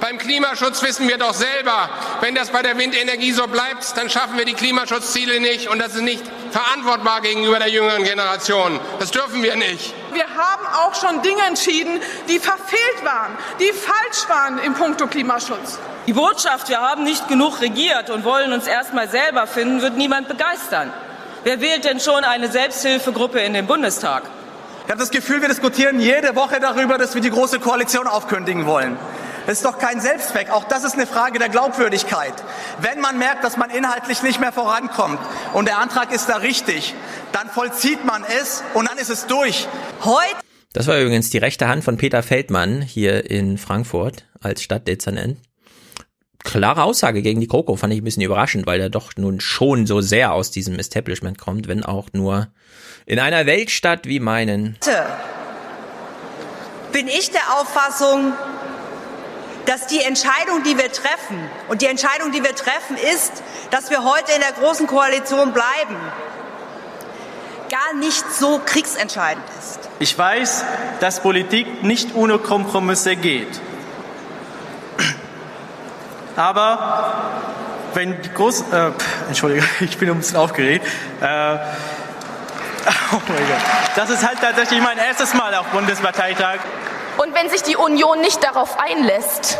Beim 0.00 0.16
Klimaschutz 0.16 0.82
wissen 0.82 1.08
wir 1.08 1.18
doch 1.18 1.34
selber, 1.34 1.90
wenn 2.22 2.34
das 2.34 2.48
bei 2.48 2.62
der 2.62 2.78
Windenergie 2.78 3.32
so 3.32 3.46
bleibt, 3.46 3.96
dann 3.98 4.08
schaffen 4.08 4.38
wir 4.38 4.46
die 4.46 4.54
Klimaschutzziele 4.54 5.40
nicht 5.40 5.68
und 5.68 5.78
das 5.78 5.94
ist 5.94 6.00
nicht 6.00 6.24
verantwortbar 6.50 7.20
gegenüber 7.20 7.58
der 7.58 7.68
jüngeren 7.68 8.02
Generation. 8.02 8.80
Das 8.98 9.10
dürfen 9.10 9.42
wir 9.42 9.56
nicht. 9.56 9.94
Wir 10.14 10.24
haben 10.24 10.66
auch 10.74 10.94
schon 10.94 11.20
Dinge 11.20 11.42
entschieden, 11.42 12.00
die 12.28 12.38
verfehlt 12.38 13.04
waren, 13.04 13.36
die 13.60 13.72
falsch 13.72 14.28
waren 14.28 14.58
im 14.60 14.72
Punkto 14.72 15.06
Klimaschutz. 15.06 15.78
Die 16.06 16.14
Botschaft, 16.14 16.70
wir 16.70 16.80
haben 16.80 17.04
nicht 17.04 17.28
genug 17.28 17.60
regiert 17.60 18.08
und 18.08 18.24
wollen 18.24 18.54
uns 18.54 18.66
erst 18.66 18.94
mal 18.94 19.08
selber 19.08 19.46
finden, 19.46 19.82
wird 19.82 19.98
niemand 19.98 20.28
begeistern. 20.28 20.90
Wer 21.44 21.60
wählt 21.60 21.84
denn 21.84 22.00
schon 22.00 22.24
eine 22.24 22.50
Selbsthilfegruppe 22.50 23.40
in 23.40 23.52
den 23.52 23.66
Bundestag? 23.66 24.22
Ich 24.86 24.90
habe 24.90 24.98
das 24.98 25.10
Gefühl, 25.10 25.42
wir 25.42 25.48
diskutieren 25.48 26.00
jede 26.00 26.34
Woche 26.34 26.58
darüber, 26.58 26.96
dass 26.96 27.14
wir 27.14 27.20
die 27.20 27.30
Große 27.30 27.60
Koalition 27.60 28.06
aufkündigen 28.06 28.66
wollen. 28.66 28.98
Das 29.50 29.58
ist 29.58 29.64
doch 29.64 29.80
kein 29.80 30.00
Selbstzweck. 30.00 30.50
Auch 30.50 30.62
das 30.62 30.84
ist 30.84 30.94
eine 30.94 31.08
Frage 31.08 31.40
der 31.40 31.48
Glaubwürdigkeit. 31.48 32.34
Wenn 32.82 33.00
man 33.00 33.18
merkt, 33.18 33.42
dass 33.42 33.56
man 33.56 33.68
inhaltlich 33.70 34.22
nicht 34.22 34.38
mehr 34.38 34.52
vorankommt 34.52 35.18
und 35.54 35.66
der 35.66 35.78
Antrag 35.78 36.12
ist 36.12 36.28
da 36.28 36.36
richtig, 36.36 36.94
dann 37.32 37.48
vollzieht 37.48 38.04
man 38.04 38.22
es 38.22 38.62
und 38.74 38.88
dann 38.88 38.96
ist 38.96 39.10
es 39.10 39.26
durch. 39.26 39.66
Heute 40.04 40.36
das 40.72 40.86
war 40.86 41.00
übrigens 41.00 41.30
die 41.30 41.38
rechte 41.38 41.66
Hand 41.66 41.82
von 41.82 41.96
Peter 41.96 42.22
Feldmann 42.22 42.80
hier 42.80 43.28
in 43.28 43.58
Frankfurt 43.58 44.24
als 44.40 44.62
Stadtdezernent. 44.62 45.38
Klare 46.44 46.84
Aussage 46.84 47.20
gegen 47.20 47.40
die 47.40 47.48
Kroko 47.48 47.74
fand 47.74 47.92
ich 47.92 48.02
ein 48.02 48.04
bisschen 48.04 48.22
überraschend, 48.22 48.68
weil 48.68 48.80
er 48.80 48.88
doch 48.88 49.16
nun 49.16 49.40
schon 49.40 49.84
so 49.84 50.00
sehr 50.00 50.32
aus 50.32 50.52
diesem 50.52 50.78
Establishment 50.78 51.38
kommt, 51.38 51.66
wenn 51.66 51.84
auch 51.84 52.06
nur 52.12 52.52
in 53.04 53.18
einer 53.18 53.46
Weltstadt 53.46 54.06
wie 54.06 54.20
meinen. 54.20 54.78
Bin 56.92 57.08
ich 57.08 57.32
der 57.32 57.58
Auffassung, 57.58 58.32
dass 59.66 59.86
die 59.86 60.02
Entscheidung, 60.02 60.62
die 60.64 60.76
wir 60.76 60.90
treffen, 60.90 61.38
und 61.68 61.82
die 61.82 61.86
Entscheidung, 61.86 62.32
die 62.32 62.42
wir 62.42 62.54
treffen, 62.54 62.96
ist, 62.96 63.42
dass 63.70 63.90
wir 63.90 64.04
heute 64.04 64.32
in 64.32 64.40
der 64.40 64.52
Großen 64.52 64.86
Koalition 64.86 65.52
bleiben, 65.52 65.96
gar 67.70 67.94
nicht 67.98 68.24
so 68.32 68.60
kriegsentscheidend 68.64 69.44
ist. 69.58 69.88
Ich 70.00 70.16
weiß, 70.18 70.64
dass 71.00 71.20
Politik 71.20 71.82
nicht 71.82 72.14
ohne 72.14 72.38
Kompromisse 72.38 73.16
geht. 73.16 73.60
Aber 76.36 77.30
wenn 77.94 78.20
die 78.22 78.32
Groß... 78.32 78.64
Äh, 78.72 78.90
Entschuldigung, 79.28 79.68
ich 79.80 79.98
bin 79.98 80.10
ein 80.10 80.18
bisschen 80.18 80.36
aufgeregt. 80.36 80.86
Äh, 81.20 81.26
oh 83.12 83.20
mein 83.28 83.46
Gott. 83.46 83.60
Das 83.94 84.10
ist 84.10 84.26
halt 84.26 84.40
tatsächlich 84.40 84.80
mein 84.80 84.98
erstes 84.98 85.34
Mal 85.34 85.54
auf 85.54 85.66
Bundesparteitag. 85.66 86.60
Und 87.16 87.34
wenn 87.34 87.48
sich 87.50 87.62
die 87.62 87.76
Union 87.76 88.20
nicht 88.20 88.42
darauf 88.42 88.78
einlässt, 88.78 89.58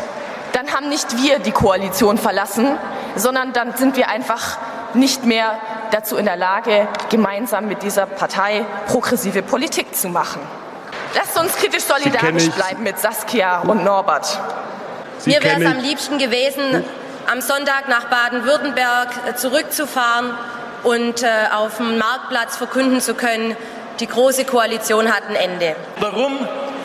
dann 0.53 0.73
haben 0.73 0.89
nicht 0.89 1.17
wir 1.23 1.39
die 1.39 1.53
Koalition 1.53 2.19
verlassen, 2.19 2.77
sondern 3.17 3.53
dann 3.53 3.77
sind 3.77 3.97
wir 3.97 4.09
einfach 4.09 4.59
nicht 4.95 5.25
mehr 5.25 5.59
dazu 5.91 6.17
in 6.17 6.25
der 6.25 6.37
Lage, 6.37 6.89
gemeinsam 7.09 7.67
mit 7.67 7.83
dieser 7.83 8.07
Partei 8.07 8.65
progressive 8.87 9.43
Politik 9.43 9.95
zu 9.95 10.09
machen. 10.09 10.41
Lasst 11.15 11.39
uns 11.39 11.57
kritisch 11.57 11.85
solidarisch 11.85 12.51
bleiben 12.51 12.83
mit 12.83 12.99
Saskia 12.99 13.61
und 13.61 13.85
Norbert. 13.85 14.39
Sie 15.19 15.31
Mir 15.31 15.43
wäre 15.43 15.61
es 15.61 15.67
am 15.67 15.79
liebsten 15.79 16.19
gewesen, 16.19 16.85
am 17.31 17.41
Sonntag 17.41 17.89
nach 17.89 18.07
Baden-Württemberg 18.07 19.09
äh, 19.29 19.35
zurückzufahren 19.35 20.35
und 20.83 21.23
äh, 21.23 21.29
auf 21.55 21.77
dem 21.77 21.99
Marktplatz 21.99 22.57
verkünden 22.57 23.01
zu 23.01 23.15
können, 23.15 23.57
die 23.99 24.07
Große 24.07 24.45
Koalition 24.45 25.13
hat 25.13 25.25
ein 25.29 25.35
Ende. 25.35 25.77
Warum 25.99 26.39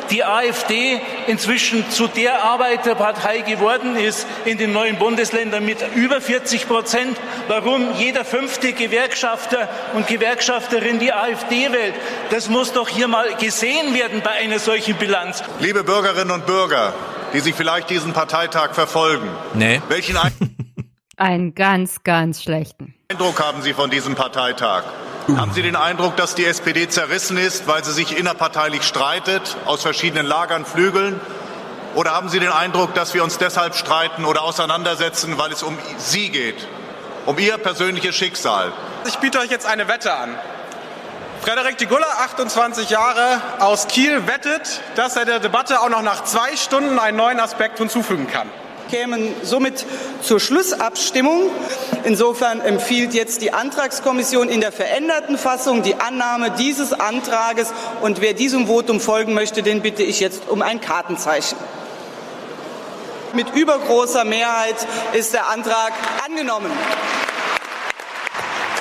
die 0.09 0.23
AfD 0.23 0.99
inzwischen 1.27 1.89
zu 1.89 2.07
der 2.07 2.43
Arbeiterpartei 2.43 3.41
geworden 3.41 3.95
ist 3.95 4.25
in 4.45 4.57
den 4.57 4.73
neuen 4.73 4.97
Bundesländern 4.97 5.65
mit 5.65 5.77
über 5.95 6.21
40 6.21 6.67
Prozent, 6.67 7.17
warum 7.47 7.93
jeder 7.95 8.25
fünfte 8.25 8.73
Gewerkschafter 8.73 9.69
und 9.93 10.07
Gewerkschafterin 10.07 10.99
die 10.99 11.13
AfD 11.13 11.71
wählt. 11.71 11.95
Das 12.31 12.49
muss 12.49 12.73
doch 12.73 12.89
hier 12.89 13.07
mal 13.07 13.35
gesehen 13.35 13.93
werden 13.93 14.21
bei 14.23 14.31
einer 14.31 14.59
solchen 14.59 14.95
Bilanz. 14.95 15.43
Liebe 15.59 15.83
Bürgerinnen 15.83 16.31
und 16.31 16.45
Bürger, 16.45 16.93
die 17.33 17.39
sich 17.39 17.55
vielleicht 17.55 17.89
diesen 17.89 18.13
Parteitag 18.13 18.73
verfolgen. 18.73 19.29
Nee. 19.53 19.81
Welchen 19.89 20.17
Einen 21.17 21.55
ganz, 21.55 22.03
ganz 22.03 22.43
schlechten. 22.43 22.94
Eindruck 23.11 23.39
haben 23.39 23.61
Sie 23.61 23.73
von 23.73 23.91
diesem 23.91 24.15
Parteitag? 24.15 24.83
Haben 25.37 25.53
Sie 25.53 25.61
den 25.61 25.75
Eindruck, 25.75 26.17
dass 26.17 26.33
die 26.33 26.43
SPD 26.43 26.89
zerrissen 26.89 27.37
ist, 27.37 27.67
weil 27.67 27.83
sie 27.83 27.91
sich 27.91 28.17
innerparteilich 28.17 28.81
streitet, 28.81 29.57
aus 29.65 29.83
verschiedenen 29.83 30.25
Lagern 30.25 30.65
flügeln? 30.65 31.21
Oder 31.93 32.15
haben 32.15 32.29
Sie 32.29 32.39
den 32.39 32.51
Eindruck, 32.51 32.95
dass 32.95 33.13
wir 33.13 33.23
uns 33.23 33.37
deshalb 33.37 33.75
streiten 33.75 34.25
oder 34.25 34.41
auseinandersetzen, 34.41 35.37
weil 35.37 35.51
es 35.51 35.61
um 35.61 35.77
Sie 35.99 36.29
geht, 36.29 36.67
um 37.27 37.37
Ihr 37.37 37.59
persönliches 37.59 38.15
Schicksal? 38.15 38.73
Ich 39.05 39.19
biete 39.19 39.37
euch 39.37 39.51
jetzt 39.51 39.67
eine 39.67 39.87
Wette 39.87 40.11
an. 40.11 40.35
Frederik 41.41 41.77
de 41.77 41.85
Guller, 41.85 42.09
28 42.23 42.89
Jahre, 42.89 43.39
aus 43.59 43.87
Kiel, 43.87 44.25
wettet, 44.25 44.81
dass 44.95 45.15
er 45.15 45.25
der 45.25 45.39
Debatte 45.39 45.79
auch 45.81 45.89
noch 45.89 46.01
nach 46.01 46.23
zwei 46.23 46.57
Stunden 46.57 46.97
einen 46.97 47.17
neuen 47.17 47.39
Aspekt 47.39 47.77
hinzufügen 47.77 48.25
kann 48.25 48.49
kämen 48.89 49.33
somit 49.43 49.85
zur 50.21 50.39
Schlussabstimmung. 50.39 51.49
Insofern 52.03 52.61
empfiehlt 52.61 53.13
jetzt 53.13 53.41
die 53.41 53.53
Antragskommission 53.53 54.49
in 54.49 54.61
der 54.61 54.71
veränderten 54.71 55.37
Fassung 55.37 55.83
die 55.83 55.95
Annahme 55.95 56.51
dieses 56.51 56.93
Antrages. 56.93 57.73
Und 58.01 58.21
wer 58.21 58.33
diesem 58.33 58.67
Votum 58.67 58.99
folgen 58.99 59.33
möchte, 59.33 59.63
den 59.63 59.81
bitte 59.81 60.03
ich 60.03 60.19
jetzt 60.19 60.47
um 60.49 60.61
ein 60.61 60.81
Kartenzeichen. 60.81 61.57
Mit 63.33 63.53
übergroßer 63.53 64.23
Mehrheit 64.23 64.75
ist 65.13 65.33
der 65.33 65.49
Antrag 65.49 65.91
angenommen. 66.25 66.71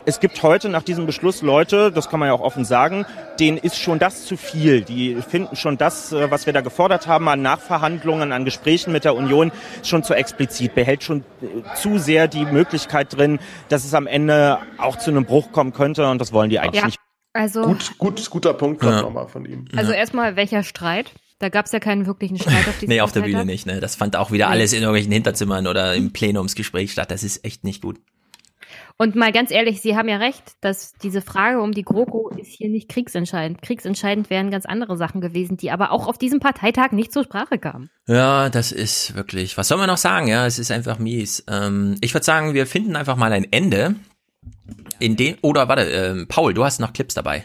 Es 0.07 0.21
gibt 0.21 0.43
heute 0.43 0.69
nach 0.69 0.83
diesem 0.83 1.07
Beschluss 1.07 1.41
Leute, 1.41 1.91
das 1.91 2.11
kann 2.11 2.21
man 2.21 2.29
ja 2.29 2.35
auch 2.35 2.43
offen 2.43 2.67
sagen, 2.67 3.07
denen 3.41 3.57
ist 3.57 3.79
schon 3.79 3.99
das 3.99 4.27
zu 4.27 4.37
viel. 4.37 4.83
Die 4.83 5.17
finden 5.27 5.57
schon 5.57 5.79
das, 5.79 6.13
äh, 6.13 6.31
was 6.31 6.45
wir 6.45 6.53
da 6.53 6.61
gefordert 6.61 7.07
haben 7.07 7.27
an 7.29 7.41
Nachverhandlungen, 7.41 8.31
an 8.33 8.45
Gesprächen 8.45 8.93
mit 8.93 9.05
der 9.05 9.15
Union, 9.17 9.51
schon 9.83 10.03
zu 10.05 10.13
explizit, 10.13 10.75
behält 10.75 11.03
schon 11.05 11.21
äh, 11.41 11.75
zu 11.77 11.97
sehr 11.99 12.29
die 12.29 12.45
Möglichkeit 12.45 13.17
drin, 13.17 13.39
dass 13.71 13.85
es 13.87 13.95
am 13.95 14.07
Ende 14.07 14.59
auch 14.77 14.97
zu 14.97 15.11
einem 15.11 15.25
Bruch 15.25 15.53
kommen 15.53 15.73
könnte 15.73 16.07
und 16.09 16.21
das 16.21 16.33
wollen 16.35 16.51
die 16.51 16.59
eigentlich 16.59 16.81
Ja. 16.83 16.87
nicht. 16.87 16.99
Also, 17.33 17.63
Gut, 17.63 17.99
gut, 17.99 18.31
guter 18.31 18.55
Punkt 18.55 18.81
kommt 18.81 19.01
nochmal 19.01 19.27
von 19.27 19.45
ihm. 19.47 19.65
also 19.75 19.91
erstmal, 19.93 20.37
welcher 20.37 20.63
Streit? 20.63 21.13
Da 21.41 21.49
gab 21.49 21.67
es 21.67 21.73
ja 21.73 21.81
keinen 21.81 22.07
wirklichen 22.07 22.39
Streit 22.39 22.69
auf 22.69 22.75
diesem 22.81 22.91
Nee, 22.91 23.01
auf 23.01 23.11
der. 23.11 23.23
Bühne 23.23 23.45
nicht. 23.45 23.67
Ne? 23.67 23.81
Das 23.81 23.97
fand 23.97 24.15
auch 24.17 24.31
wieder 24.31 24.47
Nee. 24.47 24.53
alles 24.53 24.73
in 24.73 24.81
irgendwelchen 24.81 25.11
Hinterzimmern 25.13 25.67
oder 25.67 25.95
im 25.95 26.13
Plenumsgespräch 26.13 26.93
statt. 26.93 27.11
Das 27.11 27.25
ist 27.25 27.45
echt 27.45 27.65
nicht 27.65 27.83
gut. 27.83 27.99
Und 28.97 29.17
mal 29.17 29.33
ganz 29.33 29.51
ehrlich, 29.51 29.81
Sie 29.81 29.97
haben 29.97 30.09
ja 30.09 30.19
recht, 30.19 30.53
dass 30.61 30.93
diese 30.93 31.21
Frage 31.21 31.61
um 31.61 31.73
die 31.73 31.83
GroKo 31.83 32.29
ist 32.29 32.53
hier 32.53 32.69
nicht 32.69 32.89
kriegsentscheidend. 32.89 33.61
Kriegsentscheidend 33.61 34.31
wären 34.31 34.53
ganz 34.53 34.67
andere 34.67 34.97
Sachen 34.97 35.21
gewesen, 35.21 35.57
die 35.57 35.73
aber 35.73 35.91
auch 35.91 36.07
auf 36.07 36.17
diesem 36.17 36.39
Parteitag 36.39 36.93
nicht 36.93 37.13
zur 37.13 37.25
Sprache 37.25 37.59
kamen. 37.59 37.91
Ja, 38.07 38.51
das 38.51 38.71
ist 38.71 39.17
wirklich. 39.17 39.59
Was 39.59 39.67
soll 39.67 39.79
man 39.79 39.89
noch 39.89 39.97
sagen? 39.97 40.29
Ja, 40.29 40.47
es 40.47 40.61
ist 40.61 40.71
einfach 40.71 41.01
mies. 41.01 41.45
Ähm, 41.49 41.97
ich 42.03 42.15
würde 42.15 42.25
sagen, 42.25 42.55
wir 42.55 42.69
finden 42.69 42.95
einfach 42.95 43.17
mal 43.17 43.33
ein 43.33 43.51
Ende. 43.51 43.97
In 45.01 45.17
dem 45.17 45.39
oder 45.43 45.69
warte, 45.69 45.83
ähm, 45.83 46.27
Paul, 46.29 46.55
du 46.55 46.65
hast 46.65 46.79
noch 46.79 46.93
Clips 46.93 47.15
dabei. 47.15 47.45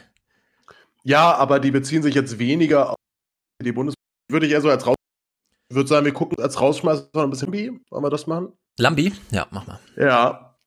Ja, 1.04 1.34
aber 1.34 1.60
die 1.60 1.72
beziehen 1.72 2.04
sich 2.04 2.14
jetzt 2.14 2.38
weniger 2.38 2.92
auf 2.92 2.96
die 3.64 3.72
Bundes... 3.72 3.96
Würde 4.30 4.46
ich 4.46 4.52
eher 4.52 4.62
so 4.62 4.70
als 4.70 4.86
raus... 4.86 4.96
Ich 5.70 5.76
würde 5.76 5.90
sagen, 5.90 6.06
wir 6.06 6.14
gucken 6.14 6.44
als 6.44 6.62
Rausschmeißer 6.62 7.10
noch 7.14 7.24
ein 7.24 7.30
bisschen 7.32 7.52
wie. 7.52 7.72
Wollen 7.90 8.04
wir 8.04 8.10
das 8.12 8.28
machen? 8.28 8.54
Lambi? 8.78 9.14
Ja, 9.32 9.48
mach 9.50 9.66
mal. 9.66 9.80
Ja. 9.98 10.58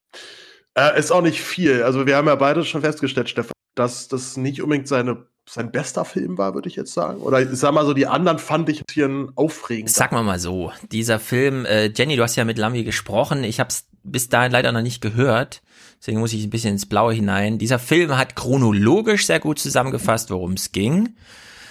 Äh, 0.75 0.99
ist 0.99 1.11
auch 1.11 1.23
nicht 1.23 1.41
viel. 1.41 1.83
Also 1.83 2.07
wir 2.07 2.17
haben 2.17 2.29
ja 2.29 2.35
beide 2.35 2.65
schon 2.65 2.81
festgestellt, 2.81 3.29
Stefan, 3.29 3.53
dass 3.75 4.09
das 4.09 4.37
nicht 4.37 4.63
unbedingt 4.63 4.89
seine, 4.89 5.27
sein 5.49 5.71
bester 5.71 6.05
Film 6.05 6.39
war, 6.39 6.55
würde 6.55 6.69
ich 6.69 6.77
jetzt 6.77 6.95
sagen. 6.95 7.21
Oder 7.21 7.43
ich 7.43 7.49
sag 7.53 7.73
mal 7.73 7.85
so, 7.85 7.95
die 7.95 8.07
anderen 8.07 8.39
fand 8.39 8.69
ich 8.69 8.83
hier 8.91 9.29
aufregend. 9.35 9.91
Sag 9.91 10.13
mal 10.13 10.23
mal 10.23 10.39
so, 10.39 10.73
dieser 10.91 11.19
Film, 11.19 11.67
äh, 11.67 11.87
Jenny, 11.95 12.17
du 12.17 12.23
hast 12.23 12.37
ja 12.37 12.45
mit 12.45 12.59
Lambi 12.59 12.85
gesprochen, 12.85 13.45
ich 13.45 13.61
habe 13.61 13.69
es 13.69 13.87
bis 14.03 14.29
dahin 14.29 14.53
leider 14.53 14.73
noch 14.73 14.83
nicht 14.83 15.01
gehört, 15.01 15.63
deswegen 16.01 16.21
muss 16.21 16.33
ich 16.33 16.45
ein 16.45 16.51
bisschen 16.51 16.73
ins 16.73 16.87
Blaue 16.87 17.13
hinein. 17.13 17.59
Dieser 17.59 17.79
Film 17.79 18.17
hat 18.17 18.35
chronologisch 18.35 19.27
sehr 19.27 19.41
gut 19.41 19.59
zusammengefasst, 19.59 20.31
worum 20.31 20.53
es 20.53 20.73
ging. 20.73 21.15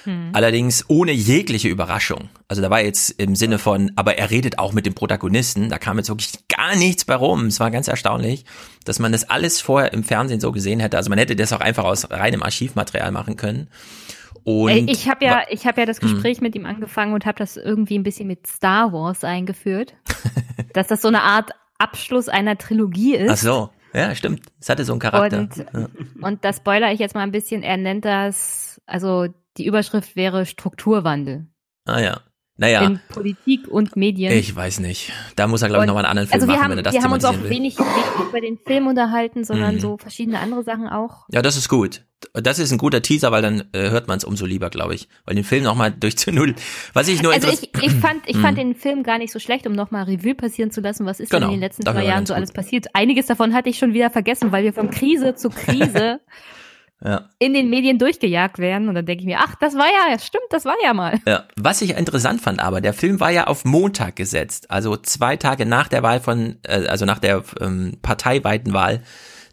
Hm. 0.03 0.31
Allerdings 0.33 0.85
ohne 0.87 1.11
jegliche 1.11 1.67
Überraschung. 1.67 2.29
Also 2.47 2.61
da 2.61 2.69
war 2.69 2.81
jetzt 2.81 3.11
im 3.19 3.35
Sinne 3.35 3.59
von, 3.59 3.91
aber 3.95 4.17
er 4.17 4.29
redet 4.31 4.59
auch 4.59 4.73
mit 4.73 4.85
dem 4.85 4.93
Protagonisten. 4.93 5.69
Da 5.69 5.77
kam 5.77 5.97
jetzt 5.97 6.09
wirklich 6.09 6.47
gar 6.47 6.75
nichts 6.75 7.05
bei 7.05 7.15
rum. 7.15 7.47
Es 7.47 7.59
war 7.59 7.71
ganz 7.71 7.87
erstaunlich, 7.87 8.45
dass 8.85 8.99
man 8.99 9.11
das 9.11 9.29
alles 9.29 9.61
vorher 9.61 9.93
im 9.93 10.03
Fernsehen 10.03 10.39
so 10.39 10.51
gesehen 10.51 10.79
hätte. 10.79 10.97
Also 10.97 11.09
man 11.09 11.19
hätte 11.19 11.35
das 11.35 11.53
auch 11.53 11.61
einfach 11.61 11.83
aus 11.83 12.09
reinem 12.09 12.43
Archivmaterial 12.43 13.11
machen 13.11 13.35
können. 13.35 13.67
Und 14.43 14.89
ich 14.89 15.07
habe 15.07 15.23
ja, 15.23 15.43
ich 15.49 15.67
habe 15.67 15.81
ja 15.81 15.85
das 15.85 16.01
hm. 16.01 16.09
Gespräch 16.09 16.37
hm. 16.37 16.43
mit 16.43 16.55
ihm 16.55 16.65
angefangen 16.65 17.13
und 17.13 17.25
habe 17.25 17.37
das 17.37 17.57
irgendwie 17.57 17.97
ein 17.97 18.03
bisschen 18.03 18.27
mit 18.27 18.47
Star 18.47 18.91
Wars 18.91 19.23
eingeführt, 19.23 19.93
dass 20.73 20.87
das 20.87 21.01
so 21.01 21.07
eine 21.07 21.21
Art 21.21 21.51
Abschluss 21.77 22.27
einer 22.27 22.57
Trilogie 22.57 23.15
ist. 23.15 23.29
Ach 23.29 23.37
so, 23.37 23.69
ja, 23.93 24.15
stimmt. 24.15 24.43
Es 24.59 24.69
hatte 24.69 24.85
so 24.85 24.93
einen 24.93 24.99
Charakter. 24.99 25.39
Und, 25.39 25.57
ja. 25.57 25.87
und 26.21 26.45
das 26.45 26.57
spoiler 26.57 26.91
ich 26.91 26.99
jetzt 26.99 27.15
mal 27.15 27.21
ein 27.21 27.31
bisschen. 27.31 27.63
Er 27.63 27.77
nennt 27.77 28.05
das, 28.05 28.81
also 28.85 29.27
die 29.57 29.65
Überschrift 29.65 30.15
wäre 30.15 30.45
Strukturwandel. 30.45 31.47
Ah 31.85 31.99
ja. 31.99 32.21
Naja. 32.57 32.85
In 32.85 32.99
Politik 33.09 33.67
und 33.69 33.95
Medien. 33.95 34.31
Ich 34.33 34.55
weiß 34.55 34.81
nicht. 34.81 35.11
Da 35.35 35.47
muss 35.47 35.63
er, 35.63 35.69
glaube 35.69 35.83
ich, 35.85 35.87
nochmal 35.87 36.03
einen 36.05 36.11
anderen 36.11 36.27
Film 36.27 36.35
also 36.41 36.47
wir 36.47 36.53
machen, 36.53 36.63
haben, 36.65 36.71
wenn 36.71 36.77
er 36.79 36.83
das 36.83 36.93
Wir 36.93 37.01
haben 37.01 37.11
uns 37.13 37.25
auch 37.25 37.33
will. 37.41 37.49
wenig, 37.49 37.79
wenig 37.79 38.27
über 38.29 38.39
den 38.39 38.59
Film 38.59 38.85
unterhalten, 38.85 39.43
sondern 39.43 39.75
Mhm. 39.75 39.79
so 39.79 39.97
verschiedene 39.97 40.37
andere 40.39 40.61
Sachen 40.63 40.87
auch. 40.87 41.25
Ja, 41.31 41.41
das 41.41 41.57
ist 41.57 41.69
gut. 41.69 42.05
Das 42.33 42.59
ist 42.59 42.71
ein 42.71 42.77
guter 42.77 43.01
Teaser, 43.01 43.31
weil 43.31 43.41
dann 43.41 43.61
äh, 43.73 43.89
hört 43.89 44.07
man 44.07 44.17
es 44.17 44.23
umso 44.25 44.45
lieber, 44.45 44.69
glaube 44.69 44.93
ich. 44.93 45.07
Weil 45.25 45.33
den 45.33 45.43
Film 45.43 45.63
nochmal 45.63 45.91
durch 45.99 46.17
zu 46.19 46.31
null. 46.31 46.53
Was 46.93 47.07
ich 47.07 47.23
nur 47.23 47.33
Also 47.33 47.47
ich, 47.47 47.63
ich 47.81 47.91
fand, 47.93 48.21
ich 48.27 48.37
fand 48.37 48.57
Mhm. 48.57 48.61
den 48.61 48.75
Film 48.75 49.01
gar 49.01 49.17
nicht 49.17 49.33
so 49.33 49.39
schlecht, 49.39 49.65
um 49.65 49.73
nochmal 49.73 50.03
Revue 50.03 50.35
passieren 50.35 50.69
zu 50.69 50.81
lassen. 50.81 51.07
Was 51.07 51.19
ist 51.19 51.31
Genau, 51.31 51.47
denn 51.47 51.55
in 51.55 51.59
den 51.61 51.61
letzten 51.61 51.83
zwei 51.83 52.05
Jahren 52.05 52.27
so 52.27 52.33
gut. 52.33 52.37
alles 52.37 52.51
passiert? 52.51 52.93
Einiges 52.93 53.25
davon 53.25 53.55
hatte 53.55 53.69
ich 53.69 53.79
schon 53.79 53.95
wieder 53.95 54.11
vergessen, 54.11 54.51
weil 54.51 54.63
wir 54.65 54.73
von 54.73 54.91
Krise 54.91 55.33
zu 55.33 55.49
Krise 55.49 56.19
Ja. 57.03 57.29
in 57.39 57.53
den 57.53 57.69
Medien 57.69 57.97
durchgejagt 57.97 58.59
werden. 58.59 58.87
Und 58.87 58.95
dann 58.95 59.05
denke 59.05 59.21
ich 59.21 59.25
mir, 59.25 59.39
ach, 59.39 59.55
das 59.55 59.73
war 59.75 59.87
ja, 59.87 60.19
stimmt, 60.19 60.43
das 60.51 60.65
war 60.65 60.75
ja 60.83 60.93
mal. 60.93 61.19
Ja, 61.25 61.45
was 61.55 61.81
ich 61.81 61.97
interessant 61.97 62.41
fand, 62.41 62.59
aber 62.61 62.79
der 62.81 62.93
Film 62.93 63.19
war 63.19 63.31
ja 63.31 63.47
auf 63.47 63.65
Montag 63.65 64.15
gesetzt, 64.15 64.69
also 64.69 64.95
zwei 64.97 65.35
Tage 65.35 65.65
nach 65.65 65.87
der 65.87 66.03
Wahl 66.03 66.19
von, 66.19 66.57
äh, 66.67 66.85
also 66.87 67.05
nach 67.05 67.17
der 67.19 67.43
ähm, 67.59 67.97
parteiweiten 68.03 68.73
Wahl 68.73 69.01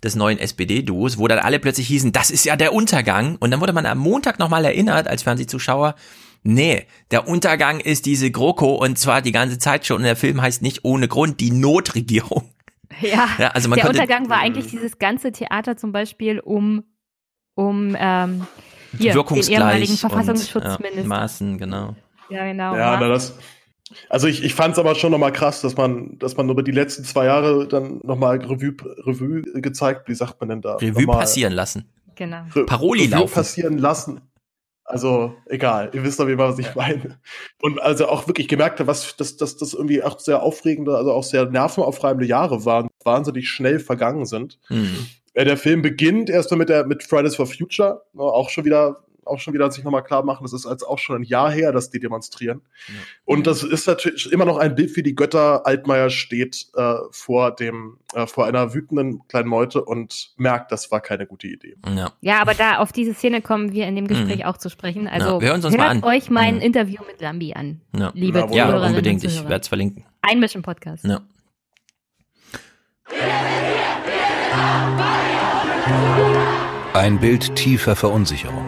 des 0.02 0.14
neuen 0.14 0.38
SPD-Duos, 0.38 1.18
wo 1.18 1.26
dann 1.26 1.38
alle 1.38 1.58
plötzlich 1.58 1.88
hießen, 1.88 2.12
das 2.12 2.30
ist 2.30 2.44
ja 2.44 2.54
der 2.56 2.72
Untergang. 2.74 3.36
Und 3.40 3.50
dann 3.50 3.60
wurde 3.60 3.72
man 3.72 3.86
am 3.86 3.98
Montag 3.98 4.38
nochmal 4.38 4.64
erinnert 4.64 5.08
als 5.08 5.22
Fernsehzuschauer, 5.22 5.94
nee, 6.42 6.86
der 7.10 7.26
Untergang 7.28 7.80
ist 7.80 8.06
diese 8.06 8.30
GroKo 8.30 8.74
und 8.74 8.98
zwar 8.98 9.22
die 9.22 9.32
ganze 9.32 9.58
Zeit 9.58 9.86
schon. 9.86 9.96
Und 9.98 10.02
der 10.04 10.16
Film 10.16 10.40
heißt 10.40 10.62
nicht 10.62 10.84
ohne 10.84 11.08
Grund 11.08 11.40
die 11.40 11.50
Notregierung. 11.50 12.44
Ja, 13.00 13.28
Ja, 13.38 13.48
also 13.48 13.68
man 13.68 13.76
der 13.76 13.86
konnte- 13.86 14.00
Untergang 14.02 14.28
war 14.30 14.38
eigentlich 14.38 14.66
dieses 14.68 14.98
ganze 14.98 15.32
Theater 15.32 15.76
zum 15.76 15.92
Beispiel 15.92 16.38
um, 16.40 16.84
um 17.58 17.96
ähm, 17.98 18.46
hier, 18.96 19.12
den 19.12 19.36
ehemaligen 19.36 19.92
und, 19.92 19.98
Verfassungsschutzminister. 19.98 21.00
ja, 21.02 21.06
Maßen, 21.06 21.58
genau. 21.58 21.96
Ja, 22.30 22.44
genau. 22.46 22.76
Ja, 22.76 22.98
na, 23.00 23.08
das. 23.08 23.36
Also 24.08 24.28
ich, 24.28 24.44
ich 24.44 24.54
fand 24.54 24.74
es 24.74 24.78
aber 24.78 24.94
schon 24.94 25.10
nochmal 25.10 25.32
krass, 25.32 25.60
dass 25.62 25.76
man, 25.76 26.18
dass 26.18 26.36
man 26.36 26.48
über 26.48 26.62
die 26.62 26.70
letzten 26.70 27.02
zwei 27.04 27.24
Jahre 27.24 27.66
dann 27.66 28.00
nochmal 28.04 28.36
Revue, 28.38 28.74
Revue 29.04 29.42
gezeigt, 29.60 30.08
wie 30.08 30.14
sagt 30.14 30.38
man 30.40 30.50
denn 30.50 30.60
da? 30.60 30.76
Revue 30.76 31.02
Nochmal 31.02 31.20
passieren 31.20 31.52
lassen. 31.52 31.88
Genau. 32.14 32.42
Re- 32.54 32.64
Paroli 32.66 33.06
Revue 33.06 33.18
laufen. 33.20 33.34
passieren 33.34 33.78
lassen. 33.78 34.20
Also 34.84 35.34
egal, 35.46 35.90
ihr 35.94 36.04
wisst 36.04 36.20
auf 36.20 36.28
jeden 36.28 36.38
Fall, 36.38 36.50
was 36.50 36.58
ich 36.58 36.74
meine. 36.74 37.18
Und 37.60 37.80
also 37.80 38.08
auch 38.08 38.26
wirklich 38.28 38.46
gemerkt 38.46 38.78
habe, 38.78 38.86
was, 38.86 39.16
dass, 39.16 39.36
dass 39.36 39.56
das 39.56 39.74
irgendwie 39.74 40.02
auch 40.02 40.20
sehr 40.20 40.42
aufregende, 40.42 40.96
also 40.96 41.12
auch 41.12 41.24
sehr 41.24 41.46
nervenaufreibende 41.46 42.26
Jahre 42.26 42.64
waren, 42.64 42.88
wahnsinnig 43.04 43.48
schnell 43.48 43.80
vergangen 43.80 44.26
sind. 44.26 44.58
Hm. 44.68 45.08
Äh, 45.38 45.44
Der 45.44 45.56
Film 45.56 45.82
beginnt 45.82 46.28
erstmal 46.30 46.58
mit 46.58 46.68
der 46.68 46.84
mit 46.86 47.02
Fridays 47.04 47.36
for 47.36 47.46
Future, 47.46 48.02
ne, 48.12 48.22
auch 48.22 48.50
schon 48.50 48.64
wieder 48.64 49.04
auch 49.24 49.38
schon 49.40 49.52
wieder 49.52 49.70
sich 49.70 49.84
nochmal 49.84 50.02
klar 50.02 50.24
machen, 50.24 50.42
das 50.44 50.54
ist 50.54 50.64
als 50.64 50.82
auch 50.82 50.98
schon 50.98 51.16
ein 51.16 51.22
Jahr 51.22 51.50
her, 51.52 51.70
dass 51.70 51.90
die 51.90 52.00
demonstrieren. 52.00 52.62
Und 53.26 53.46
das 53.46 53.62
ist 53.62 53.86
natürlich 53.86 54.32
immer 54.32 54.46
noch 54.46 54.56
ein 54.56 54.74
Bild, 54.74 54.96
wie 54.96 55.02
die 55.02 55.14
Götter 55.14 55.66
Altmaier 55.66 56.08
steht 56.08 56.68
äh, 56.74 56.94
vor 57.10 57.54
dem 57.54 57.98
äh, 58.14 58.26
vor 58.26 58.46
einer 58.46 58.72
wütenden 58.72 59.20
kleinen 59.28 59.50
Meute 59.50 59.84
und 59.84 60.30
merkt, 60.38 60.72
das 60.72 60.90
war 60.90 61.02
keine 61.02 61.26
gute 61.26 61.46
Idee. 61.46 61.74
Ja. 61.94 62.10
Ja, 62.22 62.40
aber 62.40 62.54
da 62.54 62.78
auf 62.78 62.90
diese 62.90 63.12
Szene 63.12 63.42
kommen 63.42 63.72
wir 63.72 63.86
in 63.86 63.96
dem 63.96 64.08
Gespräch 64.08 64.38
Mhm. 64.38 64.44
auch 64.44 64.56
zu 64.56 64.70
sprechen. 64.70 65.06
Also 65.06 65.26
Ja, 65.34 65.40
wir 65.42 65.48
hören 65.48 65.62
uns 65.62 65.74
hört 65.76 65.76
mal 65.78 65.88
an. 65.90 66.04
euch 66.04 66.30
mein 66.30 66.54
Mhm. 66.54 66.60
Interview 66.62 67.02
mit 67.06 67.20
Lambi 67.20 67.52
an, 67.52 67.82
Ja, 67.94 68.10
liebe 68.14 68.38
ja, 68.38 68.48
Zuhörerinnen 68.48 68.88
unbedingt. 68.96 69.22
Ich 69.24 69.42
werde 69.42 69.60
es 69.60 69.68
verlinken. 69.68 70.06
Einmischen 70.22 70.62
Podcast. 70.62 71.04
Ja. 71.04 71.20
Ein 76.94 77.20
Bild 77.20 77.54
tiefer 77.54 77.94
Verunsicherung. 77.94 78.64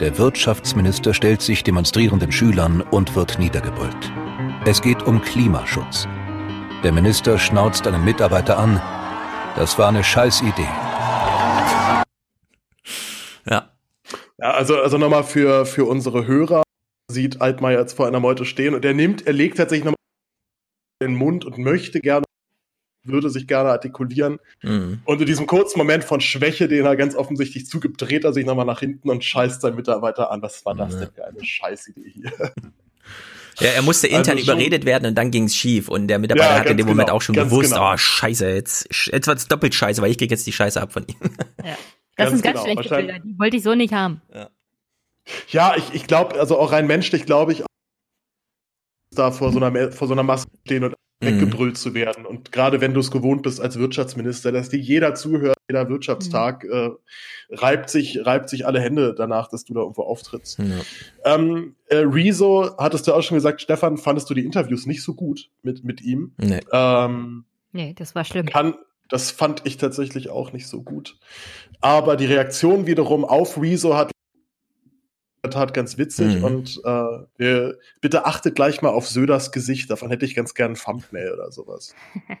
Der 0.00 0.16
Wirtschaftsminister 0.16 1.14
stellt 1.14 1.42
sich 1.42 1.64
demonstrierenden 1.64 2.32
Schülern 2.32 2.80
und 2.80 3.14
wird 3.14 3.38
niedergebrüllt. 3.38 4.12
Es 4.64 4.80
geht 4.80 5.02
um 5.02 5.20
Klimaschutz. 5.20 6.06
Der 6.84 6.92
Minister 6.92 7.38
schnauzt 7.38 7.86
einen 7.86 8.04
Mitarbeiter 8.04 8.58
an. 8.58 8.80
Das 9.56 9.78
war 9.78 9.88
eine 9.88 10.02
Scheißidee. 10.04 10.68
Ja. 13.46 13.70
Ja, 14.38 14.50
also, 14.52 14.80
also 14.80 14.98
nochmal 14.98 15.24
für, 15.24 15.66
für 15.66 15.84
unsere 15.84 16.26
Hörer 16.26 16.62
sieht 17.10 17.40
Altmaier 17.40 17.80
jetzt 17.80 17.94
vor 17.94 18.06
einer 18.06 18.20
Meute 18.20 18.44
stehen 18.44 18.74
und 18.74 18.84
er 18.84 18.94
nimmt, 18.94 19.26
er 19.26 19.32
legt 19.32 19.58
tatsächlich 19.58 19.84
nochmal 19.84 19.96
den 21.02 21.14
Mund 21.14 21.44
und 21.44 21.58
möchte 21.58 22.00
gerne, 22.00 22.24
würde 23.04 23.30
sich 23.30 23.46
gerne 23.46 23.70
artikulieren. 23.70 24.38
Mhm. 24.62 25.00
Und 25.04 25.20
in 25.20 25.26
diesem 25.26 25.46
kurzen 25.46 25.78
Moment 25.78 26.04
von 26.04 26.20
Schwäche, 26.20 26.68
den 26.68 26.84
er 26.84 26.96
ganz 26.96 27.14
offensichtlich 27.14 27.66
zugibt, 27.66 28.00
dreht 28.00 28.24
er 28.24 28.32
sich 28.32 28.46
nochmal 28.46 28.66
nach 28.66 28.80
hinten 28.80 29.10
und 29.10 29.24
scheißt 29.24 29.60
seinen 29.60 29.76
Mitarbeiter 29.76 30.30
an. 30.30 30.42
Was 30.42 30.64
war 30.64 30.74
das 30.74 30.98
denn 30.98 31.10
für 31.14 31.24
eine 31.26 31.44
Scheißidee 31.44 32.10
hier? 32.12 32.32
Ja, 33.60 33.68
er 33.68 33.82
musste 33.82 34.06
intern 34.06 34.38
Also 34.38 34.52
überredet 34.52 34.84
werden 34.86 35.06
und 35.06 35.14
dann 35.14 35.30
ging's 35.30 35.54
schief. 35.54 35.88
Und 35.88 36.08
der 36.08 36.18
Mitarbeiter 36.18 36.54
Ja, 36.54 36.60
hat 36.60 36.70
in 36.70 36.76
dem 36.78 36.86
Moment 36.86 37.08
genau, 37.08 37.16
auch 37.16 37.22
schon 37.22 37.34
gewusst, 37.34 37.72
genau. 37.72 37.92
oh 37.92 37.96
scheiße, 37.96 38.48
jetzt, 38.48 38.88
jetzt 39.12 39.26
wird's 39.26 39.46
doppelt 39.46 39.74
scheiße, 39.74 40.00
weil 40.00 40.10
ich 40.10 40.18
krieg 40.18 40.30
jetzt 40.30 40.46
die 40.46 40.52
Scheiße 40.52 40.80
ab 40.80 40.92
von 40.92 41.04
ihm. 41.06 41.16
Das 42.14 42.30
Ganz 42.30 42.30
sind 42.30 42.42
ganz 42.42 42.62
genau, 42.62 42.72
schlechte 42.74 42.94
Bilder, 42.94 43.18
die 43.20 43.38
wollte 43.38 43.56
ich 43.56 43.62
so 43.62 43.74
nicht 43.74 43.94
haben. 43.94 44.20
Ja, 45.48 45.74
ich, 45.76 45.94
ich 45.94 46.06
glaube, 46.06 46.38
also 46.38 46.58
auch 46.58 46.72
rein 46.72 46.86
menschlich 46.86 47.24
glaube 47.24 47.52
ich, 47.52 47.64
da 49.12 49.30
vor 49.30 49.52
so 49.52 49.62
einer, 49.62 49.92
vor 49.92 50.08
so 50.08 50.14
einer 50.14 50.22
Masse 50.22 50.46
stehen 50.66 50.84
und 50.84 50.94
weggebrüllt 51.22 51.78
zu 51.78 51.94
werden. 51.94 52.26
Und 52.26 52.52
gerade 52.52 52.80
wenn 52.80 52.94
du 52.94 53.00
es 53.00 53.10
gewohnt 53.10 53.42
bist 53.42 53.60
als 53.60 53.78
Wirtschaftsminister, 53.78 54.52
dass 54.52 54.68
dir 54.68 54.78
jeder 54.78 55.14
zuhört, 55.14 55.56
jeder 55.68 55.88
Wirtschaftstag, 55.88 56.64
äh, 56.64 56.90
reibt 57.50 57.90
sich, 57.90 58.24
reibt 58.24 58.48
sich 58.48 58.66
alle 58.66 58.80
Hände 58.80 59.14
danach, 59.16 59.48
dass 59.48 59.64
du 59.64 59.74
da 59.74 59.80
irgendwo 59.80 60.02
auftrittst. 60.02 60.58
Ähm, 61.24 61.74
äh, 61.86 61.96
Rezo, 61.96 62.70
hattest 62.78 63.06
du 63.06 63.12
auch 63.14 63.22
schon 63.22 63.36
gesagt, 63.36 63.60
Stefan, 63.62 63.96
fandest 63.96 64.28
du 64.30 64.34
die 64.34 64.44
Interviews 64.44 64.86
nicht 64.86 65.02
so 65.02 65.14
gut 65.14 65.50
mit, 65.62 65.84
mit 65.84 66.00
ihm? 66.02 66.32
Nee. 66.38 66.60
Ähm, 66.72 67.44
Nee, 67.72 67.94
das 67.96 68.14
war 68.14 68.24
schlimm. 68.24 68.46
kann, 68.46 68.74
das 69.08 69.30
fand 69.30 69.62
ich 69.64 69.78
tatsächlich 69.78 70.28
auch 70.28 70.52
nicht 70.52 70.66
so 70.68 70.82
gut. 70.82 71.16
Aber 71.80 72.16
die 72.16 72.26
Reaktion 72.26 72.86
wiederum 72.86 73.24
auf 73.24 73.60
Rezo 73.60 73.96
hat 73.96 74.11
der 75.44 75.50
Tat 75.50 75.74
ganz 75.74 75.98
witzig 75.98 76.36
Mhm. 76.36 76.44
und 76.44 76.80
äh, 76.84 77.72
bitte 78.00 78.26
achtet 78.26 78.54
gleich 78.54 78.80
mal 78.80 78.90
auf 78.90 79.08
Söders 79.08 79.50
Gesicht, 79.50 79.90
davon 79.90 80.08
hätte 80.10 80.24
ich 80.24 80.36
ganz 80.36 80.54
gern 80.54 80.72
ein 80.72 80.76
Thumbnail 80.76 81.32
oder 81.32 81.50
sowas. 81.50 81.94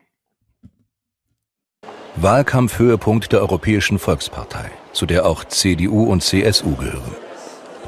Wahlkampfhöhepunkt 2.16 3.32
der 3.32 3.40
Europäischen 3.40 3.98
Volkspartei, 3.98 4.70
zu 4.92 5.06
der 5.06 5.26
auch 5.26 5.42
CDU 5.44 6.04
und 6.04 6.22
CSU 6.22 6.76
gehören. 6.76 7.16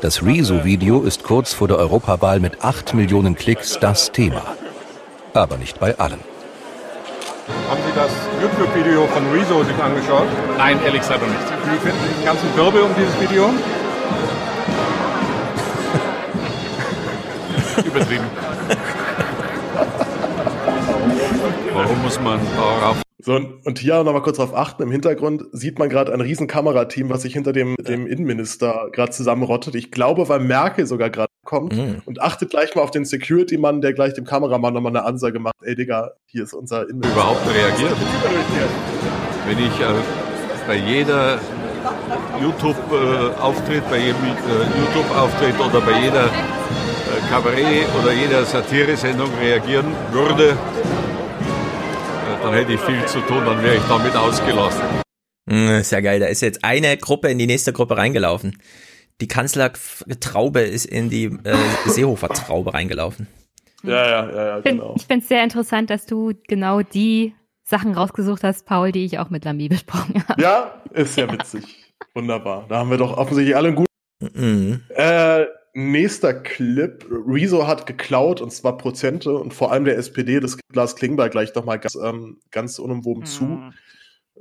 Das 0.01 0.25
Rezo-Video 0.25 1.03
ist 1.03 1.23
kurz 1.23 1.53
vor 1.53 1.69
der 1.69 1.77
Europawahl 1.79 2.41
mit 2.41 2.65
8 2.65 2.95
Millionen 2.95 3.37
Klicks 3.37 3.79
das 3.79 4.11
Thema. 4.11 4.57
Aber 5.33 5.57
nicht 5.59 5.79
bei 5.79 5.97
allen. 5.99 6.19
Haben 7.69 7.81
Sie 7.87 7.95
das 7.95 8.11
YouTube-Video 8.43 9.07
von 9.07 9.31
Rezo 9.31 9.63
sich 9.63 9.77
angeschaut? 9.77 10.27
Nein, 10.59 10.81
ehrlich 10.85 11.03
gesagt 11.03 11.21
noch 11.21 11.29
nicht. 11.29 11.41
Wie 11.67 11.79
finden 11.79 11.99
Sie 12.09 12.15
den 12.17 12.25
ganzen 12.25 12.57
Wirbel 12.57 12.83
um 12.83 12.91
dieses 12.97 13.21
Video? 13.21 13.51
Übertrieben. 17.85 18.25
Warum 21.73 22.03
muss 22.03 22.21
man 22.21 22.41
darauf 22.57 23.03
So, 23.19 23.35
und, 23.65 23.79
hier 23.79 24.03
noch 24.05 24.13
mal 24.13 24.23
kurz 24.23 24.37
darauf 24.37 24.55
achten, 24.55 24.83
im 24.83 24.91
Hintergrund 24.91 25.45
sieht 25.53 25.79
man 25.79 25.89
gerade 25.89 26.13
ein 26.13 26.21
riesen 26.21 26.47
Kamerateam, 26.47 27.11
was 27.11 27.23
sich 27.23 27.33
hinter 27.33 27.53
dem, 27.53 27.75
dem 27.77 28.07
Innenminister 28.07 28.91
gerade 28.93 29.13
zusammenrottet. 29.13 29.75
Ich 29.75 29.91
glaube, 29.91 30.29
weil 30.29 30.41
Merkel 30.41 30.87
sogar 30.87 31.11
gerade 31.11 31.31
kommt. 31.45 31.77
Mhm. 31.77 32.03
Und 32.05 32.21
achtet 32.21 32.51
gleich 32.51 32.75
mal 32.75 32.83
auf 32.83 32.91
den 32.91 33.05
Security-Mann, 33.05 33.81
der 33.81 33.93
gleich 33.93 34.15
dem 34.15 34.25
Kameramann 34.25 34.75
nochmal 34.75 34.97
eine 34.97 35.05
Ansage 35.05 35.39
macht. 35.39 35.55
Ey, 35.63 35.75
Digga, 35.75 36.13
hier 36.27 36.45
ist 36.45 36.55
unser 36.55 36.83
Innenminister. 36.83 37.21
überhaupt 37.21 37.47
reagiert? 37.47 37.97
wenn 39.47 39.59
ich 39.59 39.81
äh, 39.81 40.67
bei 40.67 40.77
jeder 40.77 41.39
YouTube-Auftritt, 42.41 43.89
bei 43.91 43.99
jedem 43.99 44.25
äh, 44.25 44.65
YouTube-Auftritt 44.79 45.61
oder 45.61 45.81
bei 45.81 46.01
jeder 46.01 46.25
äh, 46.25 46.84
Kabarett 47.31 47.87
oder 48.01 48.13
jeder 48.13 48.45
Satire-Sendung 48.45 49.31
reagieren 49.41 49.95
würde, 50.13 50.51
äh, 50.51 50.57
dann 52.43 52.55
hätte 52.55 52.73
ich 52.73 52.81
viel 52.81 53.05
zu 53.07 53.21
tun, 53.21 53.45
dann 53.45 53.63
wäre 53.63 53.77
ich 53.77 53.83
damit 53.89 54.15
ausgelassen. 54.17 54.83
Ist 55.47 55.93
ja 55.93 56.01
geil, 56.01 56.21
da 56.21 56.27
ist 56.27 56.41
jetzt 56.41 56.65
eine 56.65 56.97
Gruppe 56.97 57.29
in 57.29 57.39
die 57.39 57.47
nächste 57.47 57.73
Gruppe 57.73 57.97
reingelaufen. 57.97 58.59
Die 59.21 59.29
Kanzlertraube 59.29 60.61
ist 60.61 60.87
in 60.87 61.11
die 61.11 61.27
äh, 61.27 61.57
Seehofer-Traube 61.87 62.75
reingelaufen. 62.75 63.29
Ja, 63.83 64.09
ja, 64.09 64.31
ja, 64.31 64.47
ja 64.47 64.61
genau. 64.61 64.95
Ich 64.97 65.05
finde 65.05 65.23
es 65.23 65.29
sehr 65.29 65.45
interessant, 65.45 65.91
dass 65.91 66.07
du 66.07 66.33
genau 66.49 66.81
die 66.83 67.35
Sachen 67.63 67.95
rausgesucht 67.95 68.43
hast, 68.43 68.67
Paul, 68.67 68.93
die 68.93 69.05
ich 69.05 69.19
auch 69.19 69.31
mit 69.31 69.45
Lamy 69.45 69.69
besprochen 69.69 70.23
habe. 70.29 70.41
Ja, 70.41 70.83
ist 70.93 71.17
ja 71.17 71.31
witzig. 71.31 71.65
Wunderbar. 72.15 72.67
Da 72.69 72.79
haben 72.79 72.91
wir 72.91 72.99
doch 72.99 73.17
offensichtlich 73.17 73.57
alle 73.57 73.69
einen 73.69 73.77
guten. 73.77 73.89
Mhm. 74.21 74.83
Äh, 74.91 75.47
nächster 75.75 76.33
Clip. 76.33 77.05
Rezo 77.11 77.67
hat 77.67 77.87
geklaut 77.87 78.41
und 78.41 78.53
zwar 78.53 78.79
Prozente 78.79 79.37
und 79.37 79.53
vor 79.53 79.73
allem 79.73 79.85
der 79.85 79.99
SPD, 79.99 80.41
das 80.41 80.57
gibt 80.57 80.75
Lars 80.75 80.97
Klingbeil 80.97 81.31
gleich 81.31 81.55
nochmal 81.55 81.79
ganz, 81.79 81.97
ähm, 81.97 82.39
ganz 82.51 82.79
unumwoben 82.79 83.23
mhm. 83.23 83.27
zu. 83.27 83.63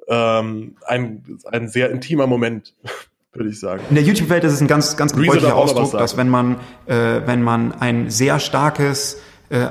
Ähm, 0.07 0.75
ein, 0.85 1.39
ein 1.51 1.69
sehr 1.69 1.91
intimer 1.91 2.27
Moment, 2.27 2.75
würde 3.33 3.49
ich 3.49 3.59
sagen. 3.59 3.83
In 3.89 3.95
der 3.95 4.03
YouTube-Welt 4.03 4.43
ist 4.43 4.53
es 4.53 4.61
ein 4.61 4.67
ganz, 4.67 4.95
ganz 4.95 5.13
gebräuchlicher 5.13 5.55
Ausdruck, 5.55 5.91
dass 5.91 6.17
wenn 6.17 6.29
man, 6.29 6.59
äh, 6.85 7.21
wenn 7.25 7.41
man 7.41 7.71
ein 7.73 8.09
sehr 8.09 8.39
starkes, 8.39 9.19
äh, 9.49 9.67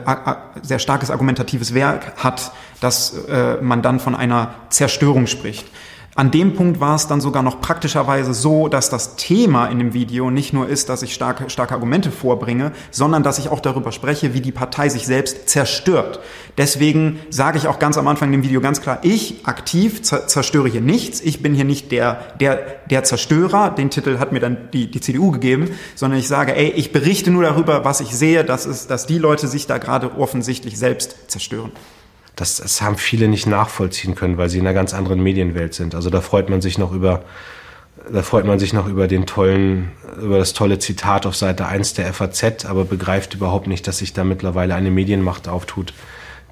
sehr 0.63 0.79
starkes 0.79 1.11
argumentatives 1.11 1.75
Werk 1.75 2.17
hat, 2.17 2.53
dass 2.81 3.27
äh, 3.27 3.59
man 3.61 3.83
dann 3.83 4.01
von 4.01 4.15
einer 4.15 4.55
Zerstörung 4.69 5.27
spricht. 5.27 5.67
An 6.15 6.31
dem 6.31 6.53
Punkt 6.53 6.79
war 6.79 6.95
es 6.95 7.07
dann 7.07 7.23
sogar 7.23 7.43
noch 7.43 7.63
praktischerweise 7.63 8.35
so, 8.35 8.69
dass 8.69 8.91
das 8.91 9.17
Thema 9.17 9.69
in 9.69 9.79
dem 9.79 9.95
Video 9.95 10.31
nicht 10.31 10.53
nur 10.53 10.69
ist, 10.69 10.91
dass 10.91 11.03
ich 11.03 11.15
starke, 11.15 11.49
starke 11.49 11.73
Argumente 11.73 12.11
vorbringe, 12.11 12.73
sondern 12.91 13.23
dass 13.23 13.39
ich 13.39 13.49
auch 13.49 13.61
darüber 13.61 13.93
spreche, 13.93 14.35
wie 14.35 14.43
die 14.43 14.53
Partei 14.53 14.91
sich 14.91 15.07
selbst 15.07 15.49
zerstört. 15.49 16.21
Deswegen 16.59 17.21
sage 17.31 17.57
ich 17.57 17.67
auch 17.67 17.79
ganz 17.79 17.97
am 17.97 18.09
Anfang 18.09 18.31
dem 18.31 18.43
Video 18.43 18.61
ganz 18.61 18.83
klar, 18.83 18.99
ich 19.01 19.47
aktiv 19.47 20.03
zerstöre 20.03 20.69
hier 20.69 20.83
nichts. 20.83 21.23
Ich 21.23 21.43
bin 21.43 21.55
hier 21.55 21.65
nicht 21.65 21.91
der, 21.91 22.19
der, 22.39 22.59
der 22.91 23.05
Zerstörer. 23.05 23.71
Den 23.71 23.89
Titel 23.89 24.19
hat 24.19 24.33
mir 24.33 24.41
dann 24.41 24.69
die, 24.75 24.91
die 24.91 25.01
CDU 25.01 25.31
gegeben, 25.31 25.71
sondern 25.95 26.21
ich 26.21 26.29
sage, 26.29 26.55
ey, 26.55 26.73
ich 26.73 26.93
berichte 26.93 27.31
nur 27.31 27.43
darüber, 27.43 27.87
was 27.87 28.03
ich 28.03 28.15
sehe, 28.15 28.45
dass, 28.45 28.67
es, 28.67 28.87
dass 28.87 29.07
die 29.07 29.17
Leute 29.17 29.49
sich 29.49 29.67
da 29.67 29.79
gerade 29.79 30.15
offensichtlich 30.19 30.79
selbst 30.79 31.31
zerstören 31.31 31.73
das, 32.37 32.57
das 32.57 32.81
haben 32.81 32.97
viele 32.97 33.29
nicht 33.29 33.47
nachvollziehen 33.47 34.15
können, 34.15 34.39
weil 34.39 34.49
sie 34.49 34.59
in 34.59 34.67
einer 34.67 34.75
ganz 34.75 34.95
anderen 34.95 35.23
Medienwelt 35.23 35.75
sind. 35.75 35.95
Also 35.95 36.11
da 36.11 36.21
freut 36.21 36.49
man 36.49 36.61
sich 36.61 36.79
noch 36.79 36.93
über, 36.93 37.23
da 38.11 38.23
freut 38.23 38.47
man 38.47 38.59
sich 38.59 38.73
noch 38.73 38.89
über 38.89 39.07
den 39.07 39.27
tollen, 39.27 39.93
über 40.21 40.39
das 40.39 40.53
tolle 40.53 40.79
Zitat 40.79 41.27
auf 41.27 41.37
Seite 41.37 41.67
1 41.67 41.95
der 41.95 42.13
FAZ, 42.13 42.65
aber 42.65 42.85
begreift 42.85 43.35
überhaupt 43.35 43.67
nicht, 43.67 43.87
dass 43.87 43.99
sich 43.99 44.13
da 44.13 44.25
mittlerweile 44.25 44.75
eine 44.75 44.91
Medienmacht 44.91 45.49
auftut, 45.49 45.93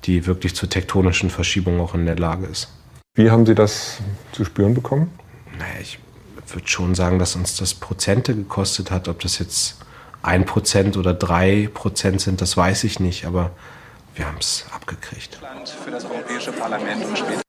die 0.05 0.27
wirklich 0.27 0.55
zur 0.55 0.69
tektonischen 0.69 1.31
Verschiebung 1.31 1.81
auch 1.81 1.95
in 1.95 2.07
der 2.07 2.17
Lage 2.17 2.47
ist. 2.47 2.69
Wie 3.15 3.31
haben 3.31 3.47
Sie 3.47 3.55
das 3.55 3.99
zu 4.33 4.45
spüren 4.45 4.75
bekommen? 4.75 5.11
Naja, 5.59 5.81
ich 5.81 5.99
würde 6.53 6.69
schon 6.69 6.95
sagen, 6.95 7.19
dass 7.19 7.37
uns 7.37 7.57
das 7.57 7.75
Prozente 7.75 8.35
gekostet 8.35 8.91
hat. 8.91 9.09
Ob 9.09 9.21
das 9.21 9.39
jetzt 9.39 9.79
ein 10.23 10.45
Prozent 10.45 10.97
oder 10.97 11.15
drei 11.15 11.69
Prozent 11.73 12.21
sind, 12.21 12.41
das 12.41 12.57
weiß 12.57 12.85
ich 12.85 13.01
nicht, 13.01 13.25
aber 13.25 13.51
wir 14.21 14.27
haben 14.27 14.37
es 14.39 14.67
abgekriegt. 14.71 15.41
Für 15.83 15.91
das 15.91 16.05
Europäische 16.05 16.53
Parlament 16.53 17.07
und 17.07 17.17
später. 17.17 17.41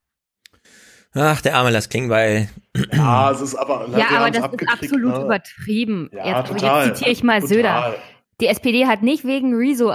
Ach, 1.14 1.42
der 1.42 1.58
arme 1.58 1.70
Lass 1.70 1.90
Klingbeil. 1.90 2.48
Ja, 2.94 3.32
es 3.32 3.42
ist 3.42 3.56
aber. 3.56 3.90
Ja, 3.98 4.08
aber 4.12 4.32
das 4.32 4.54
ist 4.54 4.70
absolut 4.70 5.14
ne? 5.18 5.26
übertrieben. 5.26 6.10
Ja, 6.14 6.40
jetzt, 6.40 6.48
total. 6.50 6.88
jetzt 6.88 6.98
zitiere 7.00 7.12
ich 7.12 7.24
mal 7.24 7.42
total. 7.42 7.50
Söder. 7.50 7.96
Die 8.40 8.48
SPD 8.48 8.88
hat 8.88 9.04
nicht 9.04 9.26
wegen 9.26 9.54
Rezo 9.54 9.94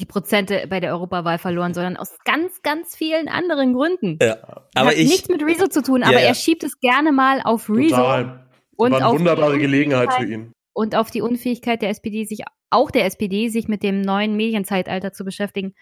die 0.00 0.04
Prozente 0.04 0.66
bei 0.68 0.80
der 0.80 0.92
Europawahl 0.92 1.38
verloren, 1.38 1.72
sondern 1.72 1.96
aus 1.96 2.18
ganz, 2.24 2.60
ganz 2.62 2.96
vielen 2.96 3.28
anderen 3.28 3.72
Gründen. 3.72 4.18
Ja, 4.20 4.66
aber 4.74 4.88
hat 4.88 4.96
ich, 4.96 5.08
nichts 5.08 5.28
mit 5.28 5.42
Rezo 5.42 5.68
zu 5.68 5.80
tun, 5.80 6.02
aber 6.02 6.14
ja, 6.14 6.20
ja. 6.20 6.26
er 6.26 6.34
schiebt 6.34 6.64
es 6.64 6.80
gerne 6.80 7.12
mal 7.12 7.40
auf 7.44 7.70
Rezo. 7.70 7.96
Total. 7.96 8.46
Und 8.74 8.90
war 8.90 9.00
eine 9.00 9.18
wunderbare 9.18 9.58
Gelegenheit 9.58 10.12
für 10.12 10.24
ihn. 10.24 10.52
Und 10.74 10.96
auf 10.96 11.10
die 11.10 11.22
Unfähigkeit 11.22 11.80
der 11.80 11.90
SPD, 11.90 12.24
sich 12.24 12.40
auch 12.70 12.90
der 12.90 13.04
SPD, 13.04 13.48
sich 13.48 13.68
mit 13.68 13.82
dem 13.82 14.00
neuen 14.00 14.36
Medienzeitalter 14.36 15.12
zu 15.12 15.24
beschäftigen. 15.24 15.74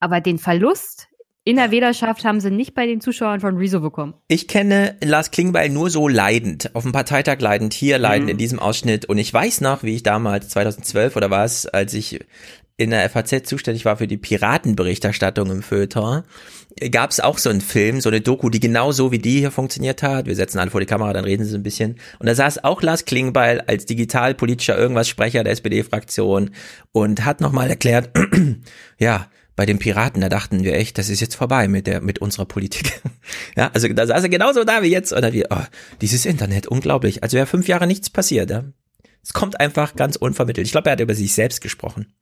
Aber 0.00 0.20
den 0.20 0.38
Verlust 0.38 1.08
in 1.48 1.56
der 1.56 1.70
Wählerschaft 1.70 2.26
haben 2.26 2.40
sie 2.40 2.50
nicht 2.50 2.74
bei 2.74 2.84
den 2.84 3.00
Zuschauern 3.00 3.40
von 3.40 3.56
Rezo 3.56 3.80
bekommen. 3.80 4.12
Ich 4.28 4.48
kenne 4.48 4.96
Lars 5.02 5.30
Klingbeil 5.30 5.70
nur 5.70 5.88
so 5.88 6.06
leidend, 6.06 6.74
auf 6.74 6.82
dem 6.82 6.92
Parteitag 6.92 7.40
leidend, 7.40 7.72
hier 7.72 7.96
leidend 7.96 8.24
mhm. 8.24 8.32
in 8.32 8.36
diesem 8.36 8.58
Ausschnitt. 8.58 9.06
Und 9.06 9.16
ich 9.16 9.32
weiß 9.32 9.62
noch, 9.62 9.82
wie 9.82 9.94
ich 9.94 10.02
damals, 10.02 10.50
2012 10.50 11.16
oder 11.16 11.30
was, 11.30 11.64
als 11.64 11.94
ich 11.94 12.20
in 12.76 12.90
der 12.90 13.08
FAZ 13.08 13.48
zuständig 13.48 13.86
war 13.86 13.96
für 13.96 14.06
die 14.06 14.18
Piratenberichterstattung 14.18 15.50
im 15.50 15.62
Feuilleton, 15.62 16.22
gab 16.90 17.10
es 17.10 17.18
auch 17.18 17.38
so 17.38 17.48
einen 17.48 17.62
Film, 17.62 18.00
so 18.00 18.10
eine 18.10 18.20
Doku, 18.20 18.50
die 18.50 18.60
genau 18.60 18.92
so 18.92 19.10
wie 19.10 19.18
die 19.18 19.40
hier 19.40 19.50
funktioniert 19.50 20.02
hat. 20.02 20.26
Wir 20.26 20.36
setzen 20.36 20.58
alle 20.58 20.70
vor 20.70 20.80
die 20.80 20.86
Kamera, 20.86 21.14
dann 21.14 21.24
reden 21.24 21.44
sie 21.44 21.50
so 21.50 21.56
ein 21.56 21.62
bisschen. 21.62 21.98
Und 22.18 22.26
da 22.28 22.34
saß 22.34 22.62
auch 22.62 22.82
Lars 22.82 23.06
Klingbeil 23.06 23.62
als 23.62 23.86
digitalpolitischer 23.86 24.78
irgendwas 24.78 25.08
Sprecher 25.08 25.44
der 25.44 25.54
SPD-Fraktion 25.54 26.50
und 26.92 27.24
hat 27.24 27.40
nochmal 27.40 27.70
erklärt, 27.70 28.10
ja, 28.98 29.28
bei 29.58 29.66
den 29.66 29.80
Piraten, 29.80 30.20
da 30.20 30.28
dachten 30.28 30.62
wir 30.62 30.74
echt, 30.74 30.98
das 30.98 31.08
ist 31.08 31.18
jetzt 31.18 31.34
vorbei 31.34 31.66
mit 31.66 31.88
der, 31.88 32.00
mit 32.00 32.20
unserer 32.20 32.44
Politik. 32.44 33.02
ja, 33.56 33.72
also 33.74 33.88
da 33.88 34.06
saß 34.06 34.22
er 34.22 34.28
genauso 34.28 34.62
da 34.62 34.84
wie 34.84 34.86
jetzt. 34.86 35.12
Oder 35.12 35.32
wie, 35.32 35.46
oh, 35.50 35.64
dieses 36.00 36.26
Internet, 36.26 36.68
unglaublich. 36.68 37.24
Also 37.24 37.36
wäre 37.36 37.46
fünf 37.46 37.66
Jahre 37.66 37.88
nichts 37.88 38.08
passiert. 38.08 38.50
Ja? 38.50 38.62
Es 39.20 39.32
kommt 39.32 39.58
einfach 39.58 39.96
ganz 39.96 40.14
unvermittelt. 40.14 40.64
Ich 40.64 40.70
glaube, 40.70 40.90
er 40.90 40.92
hat 40.92 41.00
über 41.00 41.16
sich 41.16 41.34
selbst 41.34 41.60
gesprochen. 41.60 42.14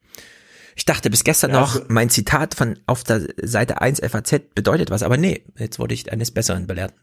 Ich 0.77 0.87
dachte 0.87 1.11
bis 1.11 1.25
gestern 1.25 1.51
ja, 1.51 1.61
noch, 1.61 1.75
also, 1.75 1.85
mein 1.89 2.09
Zitat 2.09 2.55
von 2.55 2.79
auf 2.87 3.05
der 3.05 3.27
Seite 3.43 3.83
1 3.83 4.01
FAZ 4.01 4.55
bedeutet 4.55 4.89
was, 4.89 5.03
aber 5.03 5.19
nee, 5.19 5.45
jetzt 5.59 5.79
wurde 5.79 5.93
ich 5.93 6.11
eines 6.11 6.31
Besseren 6.31 6.67
belehrt. 6.67 6.95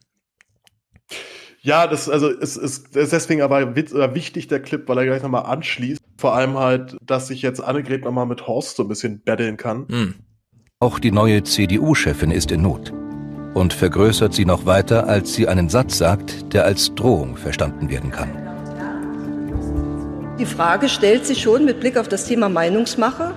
Ja, 1.65 1.87
das 1.87 2.09
also 2.09 2.29
es 2.29 2.57
ist, 2.57 2.93
ist 2.95 3.13
deswegen 3.13 3.41
aber 3.41 3.73
wichtig 3.75 4.49
der 4.49 4.61
Clip, 4.61 4.87
weil 4.89 4.97
er 4.97 5.05
gleich 5.05 5.23
nochmal 5.23 5.45
anschließt. 5.45 6.01
Vor 6.17 6.35
allem 6.35 6.57
halt, 6.57 6.97
dass 7.01 7.27
sich 7.27 7.41
jetzt 7.41 7.61
Annegret 7.63 8.03
nochmal 8.03 8.25
mit 8.25 8.45
Horst 8.47 8.75
so 8.75 8.83
ein 8.83 8.89
bisschen 8.89 9.21
betteln 9.21 9.55
kann. 9.55 9.85
Mhm. 9.87 10.15
Auch 10.81 10.99
die 10.99 11.11
neue 11.11 11.43
CDU-Chefin 11.43 12.31
ist 12.31 12.51
in 12.51 12.63
Not 12.63 12.91
und 13.53 13.71
vergrößert 13.71 14.33
sie 14.33 14.43
noch 14.43 14.65
weiter, 14.65 15.07
als 15.07 15.35
sie 15.35 15.47
einen 15.47 15.69
Satz 15.69 15.97
sagt, 15.97 16.53
der 16.53 16.65
als 16.65 16.93
Drohung 16.95 17.37
verstanden 17.37 17.89
werden 17.89 18.11
kann. 18.11 18.29
Die 20.37 20.45
Frage 20.45 20.89
stellt 20.89 21.25
sich 21.25 21.41
schon 21.41 21.63
mit 21.63 21.79
Blick 21.79 21.95
auf 21.95 22.09
das 22.09 22.25
Thema 22.25 22.49
Meinungsmache, 22.49 23.35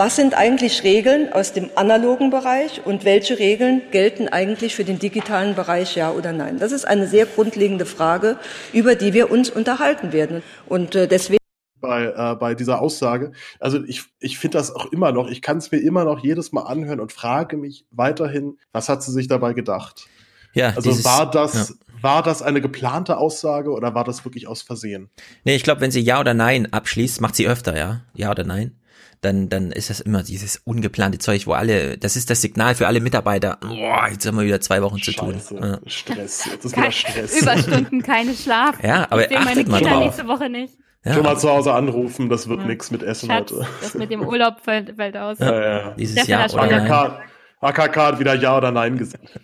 was 0.00 0.16
sind 0.16 0.32
eigentlich 0.32 0.82
Regeln 0.82 1.30
aus 1.30 1.52
dem 1.52 1.68
analogen 1.74 2.30
Bereich 2.30 2.80
und 2.86 3.04
welche 3.04 3.38
Regeln 3.38 3.82
gelten 3.90 4.28
eigentlich 4.28 4.74
für 4.74 4.82
den 4.82 4.98
digitalen 4.98 5.54
Bereich, 5.54 5.94
ja 5.94 6.10
oder 6.10 6.32
nein? 6.32 6.58
Das 6.58 6.72
ist 6.72 6.86
eine 6.86 7.06
sehr 7.06 7.26
grundlegende 7.26 7.84
Frage, 7.84 8.38
über 8.72 8.94
die 8.94 9.12
wir 9.12 9.30
uns 9.30 9.50
unterhalten 9.50 10.14
werden. 10.14 10.42
Und 10.66 10.94
äh, 10.94 11.06
deswegen 11.06 11.36
bei, 11.82 12.06
äh, 12.06 12.34
bei 12.36 12.54
dieser 12.54 12.80
Aussage. 12.80 13.32
Also 13.58 13.84
ich, 13.84 14.04
ich 14.20 14.38
finde 14.38 14.56
das 14.56 14.74
auch 14.74 14.90
immer 14.90 15.12
noch, 15.12 15.28
ich 15.28 15.42
kann 15.42 15.58
es 15.58 15.70
mir 15.70 15.80
immer 15.80 16.04
noch 16.04 16.24
jedes 16.24 16.50
Mal 16.50 16.62
anhören 16.62 17.00
und 17.00 17.12
frage 17.12 17.58
mich 17.58 17.84
weiterhin, 17.90 18.56
was 18.72 18.88
hat 18.88 19.02
sie 19.02 19.12
sich 19.12 19.28
dabei 19.28 19.52
gedacht? 19.52 20.06
Ja, 20.54 20.68
also 20.68 20.88
dieses, 20.88 21.04
war 21.04 21.30
das, 21.30 21.68
ja. 21.68 21.74
war 22.00 22.22
das 22.22 22.40
eine 22.40 22.62
geplante 22.62 23.18
Aussage 23.18 23.70
oder 23.70 23.94
war 23.94 24.04
das 24.04 24.24
wirklich 24.24 24.48
aus 24.48 24.62
Versehen? 24.62 25.10
Nee, 25.44 25.56
ich 25.56 25.62
glaube, 25.62 25.82
wenn 25.82 25.90
sie 25.90 26.00
Ja 26.00 26.20
oder 26.20 26.32
Nein 26.32 26.72
abschließt, 26.72 27.20
macht 27.20 27.36
sie 27.36 27.46
öfter, 27.46 27.76
ja. 27.76 28.00
Ja 28.14 28.30
oder 28.30 28.44
Nein 28.44 28.79
dann, 29.20 29.48
dann 29.48 29.70
ist 29.70 29.90
das 29.90 30.00
immer 30.00 30.22
dieses 30.22 30.56
ungeplante 30.64 31.18
Zeug, 31.18 31.46
wo 31.46 31.52
alle, 31.52 31.98
das 31.98 32.16
ist 32.16 32.30
das 32.30 32.40
Signal 32.40 32.74
für 32.74 32.86
alle 32.86 33.00
Mitarbeiter, 33.00 33.58
boah, 33.60 34.08
jetzt 34.10 34.26
haben 34.26 34.38
wir 34.38 34.44
wieder 34.44 34.60
zwei 34.60 34.82
Wochen 34.82 35.00
zu 35.00 35.12
tun. 35.12 35.40
Ja. 35.50 35.78
Stress, 35.86 36.46
jetzt 36.46 36.64
ist 36.64 36.76
wieder 36.76 36.90
Stress. 36.90 37.42
Überstunden, 37.42 38.02
keine 38.02 38.34
Schlaf. 38.34 38.82
Ja, 38.82 39.06
aber 39.10 39.30
ich 39.30 39.36
achtet 39.36 39.68
meine 39.68 39.82
Kinder 39.82 40.00
nächste 40.00 40.26
Woche 40.26 40.48
nicht. 40.48 40.74
Ja. 41.04 41.14
Schon 41.14 41.22
mal 41.22 41.38
zu 41.38 41.50
Hause 41.50 41.72
anrufen, 41.72 42.28
das 42.28 42.48
wird 42.48 42.60
ja. 42.60 42.66
nichts 42.66 42.90
mit 42.90 43.02
Essen 43.02 43.30
Schatz, 43.30 43.52
heute. 43.52 43.66
Das 43.80 43.94
mit 43.94 44.10
dem 44.10 44.22
Urlaub 44.22 44.60
fällt, 44.60 44.96
fällt 44.96 45.16
aus. 45.16 45.38
Ja, 45.38 45.60
ja. 45.60 45.90
Dieses 45.92 46.26
Jahr 46.26 46.52
oder 46.52 46.62
AKK, 46.62 47.22
AKK 47.60 47.96
hat 47.96 48.20
wieder 48.20 48.34
Ja 48.34 48.56
oder 48.56 48.70
Nein 48.70 48.98
gesagt. 48.98 49.40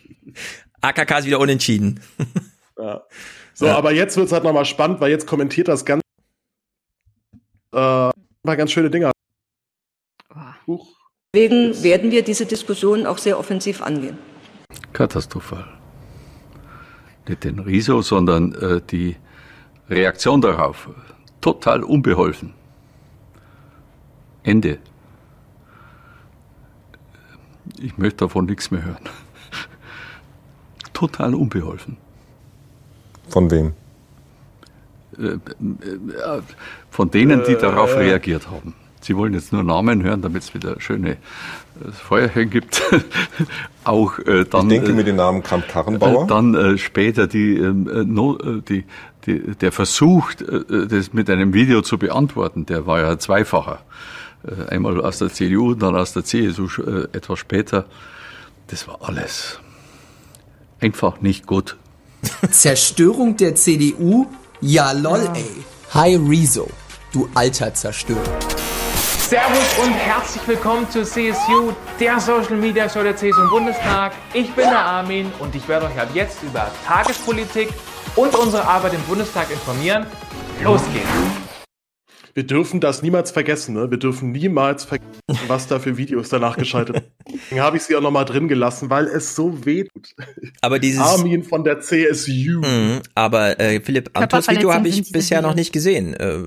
AKK 0.80 1.18
ist 1.18 1.26
wieder 1.26 1.40
unentschieden. 1.40 2.00
Ja. 2.78 3.04
So, 3.54 3.68
aber 3.68 3.92
jetzt 3.92 4.18
wird 4.18 4.26
es 4.26 4.32
halt 4.32 4.44
nochmal 4.44 4.66
spannend, 4.66 5.00
weil 5.00 5.10
jetzt 5.10 5.26
kommentiert 5.26 5.66
das 5.66 5.86
ganz 5.86 6.02
äh, 7.72 7.76
mal 7.78 8.12
ganz 8.44 8.70
schöne 8.70 8.90
Dinger. 8.90 9.12
Huch. 10.66 10.86
Deswegen 11.34 11.82
werden 11.82 12.10
wir 12.10 12.22
diese 12.22 12.46
Diskussion 12.46 13.06
auch 13.06 13.18
sehr 13.18 13.38
offensiv 13.38 13.82
angehen. 13.82 14.18
Katastrophal. 14.92 15.66
Nicht 17.28 17.44
den 17.44 17.58
Riso, 17.58 18.02
sondern 18.02 18.54
äh, 18.54 18.80
die 18.80 19.16
Reaktion 19.90 20.40
darauf. 20.40 20.88
Total 21.40 21.82
unbeholfen. 21.84 22.54
Ende. 24.42 24.78
Ich 27.78 27.98
möchte 27.98 28.18
davon 28.18 28.46
nichts 28.46 28.70
mehr 28.70 28.84
hören. 28.84 29.08
total 30.92 31.34
unbeholfen. 31.34 31.96
Von 33.28 33.50
wem? 33.50 33.72
Äh, 35.18 35.32
äh, 35.32 35.38
von 36.90 37.10
denen, 37.10 37.42
die 37.44 37.56
darauf 37.56 37.92
Äh. 37.94 37.98
reagiert 37.98 38.48
haben. 38.50 38.74
Sie 39.06 39.16
wollen 39.16 39.34
jetzt 39.34 39.52
nur 39.52 39.62
Namen 39.62 40.02
hören, 40.02 40.20
damit 40.20 40.42
es 40.42 40.52
wieder 40.52 40.80
schöne 40.80 41.12
äh, 41.12 41.16
Feuerchen 41.92 42.50
gibt. 42.50 42.82
Auch 43.84 44.18
äh, 44.18 44.44
dann. 44.44 44.68
Ich 44.68 44.78
denke 44.78 44.90
äh, 44.90 44.94
mir 44.94 45.04
den 45.04 45.14
Namen 45.16 45.44
Kramp-Karrenbauer. 45.44 46.24
Äh, 46.24 46.26
dann 46.26 46.54
äh, 46.54 46.76
später 46.76 47.28
die, 47.28 47.56
ähm, 47.56 47.88
äh, 47.88 48.04
no, 48.04 48.36
die, 48.36 48.84
die, 49.26 49.54
der 49.54 49.70
Versuch, 49.70 50.32
äh, 50.40 50.86
das 50.88 51.12
mit 51.12 51.30
einem 51.30 51.54
Video 51.54 51.82
zu 51.82 51.98
beantworten, 51.98 52.66
der 52.66 52.86
war 52.86 53.00
ja 53.00 53.16
zweifacher. 53.16 53.78
Äh, 54.42 54.74
einmal 54.74 55.00
aus 55.00 55.18
der 55.18 55.32
CDU, 55.32 55.74
dann 55.74 55.94
aus 55.94 56.12
der 56.12 56.24
CSU 56.24 56.66
äh, 56.82 57.04
etwas 57.12 57.38
später. 57.38 57.84
Das 58.66 58.88
war 58.88 58.98
alles 59.02 59.60
einfach 60.80 61.20
nicht 61.20 61.46
gut. 61.46 61.76
Zerstörung 62.50 63.36
der 63.36 63.54
CDU? 63.54 64.26
Ja 64.60 64.90
lol, 64.90 65.28
ey. 65.34 65.64
Hi 65.94 66.16
Rezo, 66.16 66.68
du 67.12 67.28
alter 67.34 67.72
Zerstörer. 67.72 68.65
Servus 69.28 69.78
und 69.84 69.92
herzlich 69.92 70.46
willkommen 70.46 70.88
zur 70.88 71.02
CSU, 71.02 71.72
der 71.98 72.20
Social 72.20 72.54
Media 72.54 72.88
Show 72.88 73.02
der 73.02 73.16
CSU 73.16 73.42
im 73.42 73.50
Bundestag. 73.50 74.12
Ich 74.32 74.52
bin 74.52 74.70
der 74.70 74.78
Armin 74.78 75.32
und 75.40 75.52
ich 75.56 75.66
werde 75.66 75.86
euch 75.86 75.98
ab 75.98 76.10
jetzt 76.14 76.44
über 76.44 76.70
Tagespolitik 76.86 77.70
und 78.14 78.32
unsere 78.36 78.64
Arbeit 78.64 78.94
im 78.94 79.02
Bundestag 79.02 79.50
informieren. 79.50 80.06
Los 80.62 80.82
geht's! 80.92 81.45
Wir 82.36 82.42
dürfen 82.46 82.80
das 82.80 83.00
niemals 83.02 83.30
vergessen, 83.30 83.74
ne? 83.74 83.90
Wir 83.90 83.96
dürfen 83.96 84.30
niemals 84.30 84.84
vergessen, 84.84 85.22
was 85.48 85.68
da 85.68 85.78
für 85.78 85.96
Videos 85.96 86.28
danach 86.28 86.58
geschaltet 86.58 86.96
werden. 86.96 87.10
Deswegen 87.32 87.62
habe 87.62 87.78
ich 87.78 87.84
sie 87.84 87.96
auch 87.96 88.02
nochmal 88.02 88.26
drin 88.26 88.46
gelassen, 88.46 88.90
weil 88.90 89.06
es 89.06 89.34
so 89.34 89.64
wehtut. 89.64 90.10
Aber 90.60 90.78
dieses. 90.78 91.00
Armin 91.00 91.44
von 91.44 91.64
der 91.64 91.80
CSU. 91.80 92.60
Mhm, 92.60 93.00
aber 93.14 93.58
äh, 93.58 93.80
Philipp, 93.80 94.10
Amthors 94.12 94.48
Video 94.48 94.70
habe 94.74 94.86
ich 94.86 95.10
bisher 95.10 95.40
noch 95.40 95.54
nicht 95.54 95.72
gesehen. 95.72 96.12
Äh, 96.12 96.40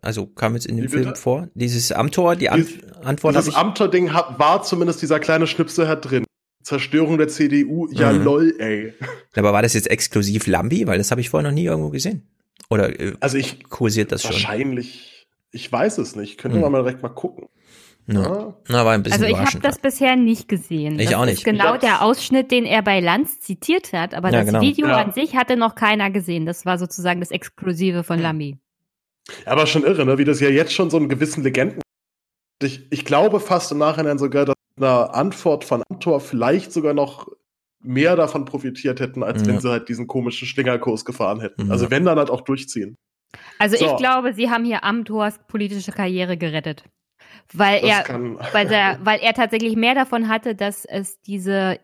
also 0.00 0.24
kam 0.26 0.54
jetzt 0.54 0.64
in 0.64 0.76
dem 0.78 0.86
Wie 0.86 0.88
Film 0.88 1.04
bitte? 1.04 1.20
vor. 1.20 1.48
Dieses 1.54 1.92
Amtor, 1.92 2.34
die 2.34 2.48
An 2.48 2.66
Antwort 3.04 3.36
habe 3.36 3.44
Dieses 3.44 4.14
hat- 4.14 4.38
war 4.38 4.62
zumindest 4.62 5.02
dieser 5.02 5.20
kleine 5.20 5.46
Schnipsel 5.46 5.88
halt 5.88 6.08
drin. 6.10 6.24
Zerstörung 6.62 7.18
der 7.18 7.28
CDU, 7.28 7.86
ja 7.92 8.12
Mhm. 8.14 8.24
lol, 8.24 8.54
ey. 8.58 8.94
Aber 9.36 9.52
war 9.52 9.60
das 9.60 9.74
jetzt 9.74 9.90
exklusiv 9.90 10.46
Lambi? 10.46 10.86
Weil 10.86 10.96
das 10.96 11.10
habe 11.10 11.20
ich 11.20 11.28
vorher 11.28 11.50
noch 11.50 11.54
nie 11.54 11.66
irgendwo 11.66 11.90
gesehen. 11.90 12.26
Oder 12.70 12.98
äh, 12.98 13.12
also 13.20 13.36
ich 13.36 13.64
kursiert 13.68 14.10
das 14.10 14.22
schon? 14.22 14.32
Wahrscheinlich. 14.32 15.17
Ich 15.50 15.70
weiß 15.70 15.98
es 15.98 16.14
nicht. 16.16 16.38
Könnte 16.38 16.56
Hm. 16.56 16.62
man 16.62 16.72
mal 16.72 16.82
direkt 16.82 17.02
mal 17.02 17.08
gucken. 17.08 17.48
Ja. 18.06 18.54
Na, 18.68 18.84
war 18.86 18.92
ein 18.94 19.02
bisschen 19.02 19.22
Also 19.22 19.34
ich 19.34 19.38
habe 19.38 19.60
das 19.60 19.78
bisher 19.78 20.16
nicht 20.16 20.48
gesehen. 20.48 20.98
Ich 20.98 21.06
das 21.10 21.14
auch 21.14 21.26
nicht. 21.26 21.38
ist 21.38 21.44
genau 21.44 21.74
Ich 21.74 21.80
der 21.80 22.00
Ausschnitt, 22.02 22.50
den 22.50 22.64
er 22.64 22.80
bei 22.82 23.00
Lanz 23.00 23.40
zitiert 23.40 23.92
hat, 23.92 24.14
aber 24.14 24.30
Ja, 24.30 24.38
das 24.38 24.46
genau. 24.46 24.60
Video 24.62 24.86
Ja. 24.88 24.96
an 24.96 25.12
sich 25.12 25.36
hatte 25.36 25.56
noch 25.56 25.74
keiner 25.74 26.10
gesehen. 26.10 26.46
Das 26.46 26.64
war 26.64 26.78
sozusagen 26.78 27.20
das 27.20 27.30
Exklusive 27.30 28.04
von 28.04 28.18
Lamy. 28.18 28.56
Aber 29.44 29.66
schon 29.66 29.84
irre, 29.84 30.06
ne? 30.06 30.16
wie 30.16 30.24
das 30.24 30.40
ja 30.40 30.48
jetzt 30.48 30.72
schon 30.72 30.88
so 30.88 30.96
einen 30.96 31.10
gewissen 31.10 31.42
Legenden. 31.42 31.82
Ich, 32.62 32.86
ich 32.90 33.04
glaube 33.04 33.40
fast 33.40 33.70
im 33.72 33.78
Nachhinein 33.78 34.18
sogar, 34.18 34.46
dass 34.46 34.54
eine 34.78 35.12
Antwort 35.12 35.64
von 35.64 35.82
Amtor 35.90 36.20
vielleicht 36.20 36.72
sogar 36.72 36.94
noch 36.94 37.28
mehr 37.80 38.16
davon 38.16 38.46
profitiert 38.46 39.00
hätten, 39.00 39.22
als 39.22 39.42
Ja. 39.42 39.48
wenn 39.48 39.60
sie 39.60 39.68
halt 39.70 39.88
diesen 39.90 40.06
komischen 40.06 40.48
Schlingerkurs 40.48 41.04
gefahren 41.04 41.40
hätten. 41.40 41.66
Ja. 41.66 41.72
Also 41.72 41.90
wenn 41.90 42.06
dann 42.06 42.18
halt 42.18 42.30
auch 42.30 42.40
durchziehen. 42.40 42.96
Also 43.58 43.76
So. 43.76 43.86
ich 43.86 43.96
glaube, 43.96 44.32
sie 44.34 44.50
haben 44.50 44.64
hier 44.64 44.84
Amthors 44.84 45.38
politische 45.48 45.92
Karriere 45.92 46.36
gerettet. 46.36 46.84
Weil 47.52 47.80
Das 47.80 47.90
er, 47.90 48.02
kann- 48.02 48.38
weil, 48.52 48.66
der, 48.68 48.98
weil 49.04 49.20
er 49.20 49.34
tatsächlich 49.34 49.76
mehr 49.76 49.94
davon 49.94 50.28
hatte, 50.28 50.54
dass 50.54 50.84
es 50.84 51.20
diese, 51.22 51.78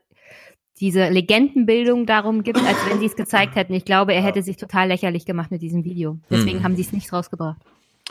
diese 0.80 1.08
Legendenbildung 1.08 2.06
darum 2.06 2.42
gibt, 2.42 2.58
als 2.58 2.76
wenn 2.88 2.98
sie 2.98 3.06
es 3.06 3.16
gezeigt 3.16 3.54
hätten. 3.56 3.74
Ich 3.74 3.84
glaube, 3.84 4.14
er 4.14 4.22
hätte 4.22 4.42
sich 4.42 4.56
total 4.56 4.88
lächerlich 4.88 5.24
gemacht 5.26 5.50
mit 5.50 5.62
diesem 5.62 5.84
Video. 5.84 6.18
Deswegen 6.30 6.58
Hm. 6.58 6.64
haben 6.64 6.76
sie 6.76 6.82
es 6.82 6.92
nicht 6.92 7.12
rausgebracht. 7.12 7.58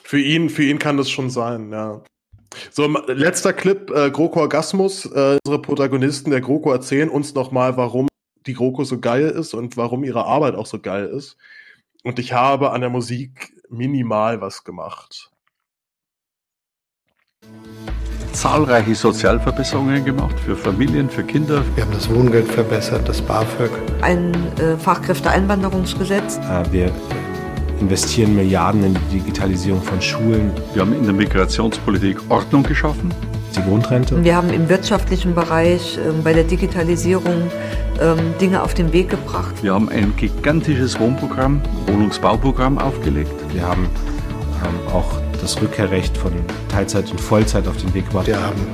Für 0.04 0.20
ihn, 0.20 0.50
für 0.50 0.64
ihn 0.64 0.80
kann 0.80 0.98
das 0.98 1.10
schon 1.10 1.30
sein, 1.30 1.72
ja. 1.72 2.02
So, 2.72 2.86
letzter 3.08 3.52
Clip, 3.52 3.90
äh, 3.90 4.12
GroKo 4.12 4.42
Orgasmus. 4.42 5.06
Äh, 5.08 5.38
unsere 5.44 5.62
Protagonisten 5.62 6.30
der 6.30 6.42
GroKo 6.42 6.72
erzählen 6.72 7.10
uns 7.10 7.34
nochmal, 7.34 7.78
warum 7.78 8.08
die 8.46 8.54
GroKo 8.54 8.84
so 8.84 9.00
geil 9.00 9.30
ist 9.30 9.54
und 9.56 9.76
warum 9.76 10.04
ihre 10.04 10.26
Arbeit 10.26 10.54
auch 10.56 10.68
so 10.68 10.80
geil 10.80 11.06
ist. 11.08 11.36
Und 12.06 12.20
ich 12.20 12.34
habe 12.34 12.72
an 12.72 12.82
der 12.82 12.90
Musik 12.90 13.54
minimal 13.70 14.42
was 14.42 14.66
gemacht. 14.66 15.32
Zahlreiche 18.34 18.94
Sozialverbesserungen 18.94 20.04
gemacht 20.04 20.38
für 20.38 20.58
Familien, 20.58 21.10
für 21.10 21.24
Kinder. 21.24 21.64
Wir 21.76 21.86
haben 21.86 21.94
das 21.94 22.14
Wohngeld 22.14 22.48
verbessert, 22.48 23.08
das 23.08 23.22
BAföG. 23.22 23.72
Ein 24.02 24.34
äh, 24.58 24.76
Fachkräfteeinwanderungsgesetz. 24.78 26.40
Äh, 26.40 26.72
Wir 26.74 26.92
investieren 27.80 28.36
Milliarden 28.36 28.84
in 28.84 28.94
die 28.96 29.20
Digitalisierung 29.20 29.82
von 29.82 30.02
Schulen. 30.02 30.52
Wir 30.74 30.82
haben 30.82 30.94
in 30.94 31.06
der 31.06 31.14
Migrationspolitik 31.14 32.20
Ordnung 32.30 32.64
geschaffen. 32.64 33.14
Die 33.56 33.62
Grundrente. 33.62 34.24
Wir 34.24 34.36
haben 34.36 34.50
im 34.50 34.68
wirtschaftlichen 34.68 35.36
Bereich 35.36 35.98
ähm, 35.98 36.24
bei 36.24 36.34
der 36.34 36.44
Digitalisierung 36.44 37.52
ähm, 38.02 38.18
Dinge 38.42 38.64
auf 38.64 38.74
den 38.74 38.92
Weg 38.94 39.10
gebracht. 39.10 39.62
Wir 39.62 39.74
haben 39.74 39.90
ein 39.90 40.14
gigantisches 40.18 41.00
Wohnprogramm, 41.00 41.62
Wohnungsbauprogramm 41.88 42.78
aufgelegt. 42.78 43.32
Wir 43.54 43.64
haben 43.64 43.88
ähm, 44.64 44.94
auch 44.94 45.20
das 45.40 45.62
Rückkehrrecht 45.62 46.18
von 46.18 46.32
Teilzeit 46.70 47.12
und 47.12 47.22
Vollzeit 47.22 47.68
auf 47.68 47.78
den 47.78 47.94
Weg 47.94 48.06
gebracht. 48.08 48.28
Wir 48.28 48.42
haben 48.42 48.68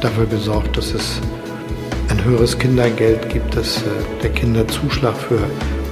dafür 0.00 0.26
gesorgt, 0.26 0.76
dass 0.76 0.92
es 0.92 1.20
ein 2.08 2.24
höheres 2.24 2.58
Kindergeld 2.58 3.28
gibt, 3.28 3.56
dass 3.56 3.78
äh, 3.78 3.84
der 4.22 4.30
Kinderzuschlag 4.30 5.16
für 5.16 5.38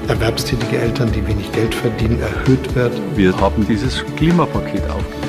erwerbstätige 0.08 0.78
Eltern, 0.78 1.12
die 1.12 1.26
wenig 1.26 1.50
Geld 1.52 1.74
verdienen, 1.74 2.20
erhöht 2.20 2.74
wird. 2.74 2.92
Wir 3.14 3.36
haben 3.40 3.66
dieses 3.66 4.04
Klimapaket 4.16 4.82
aufgelegt. 4.90 5.21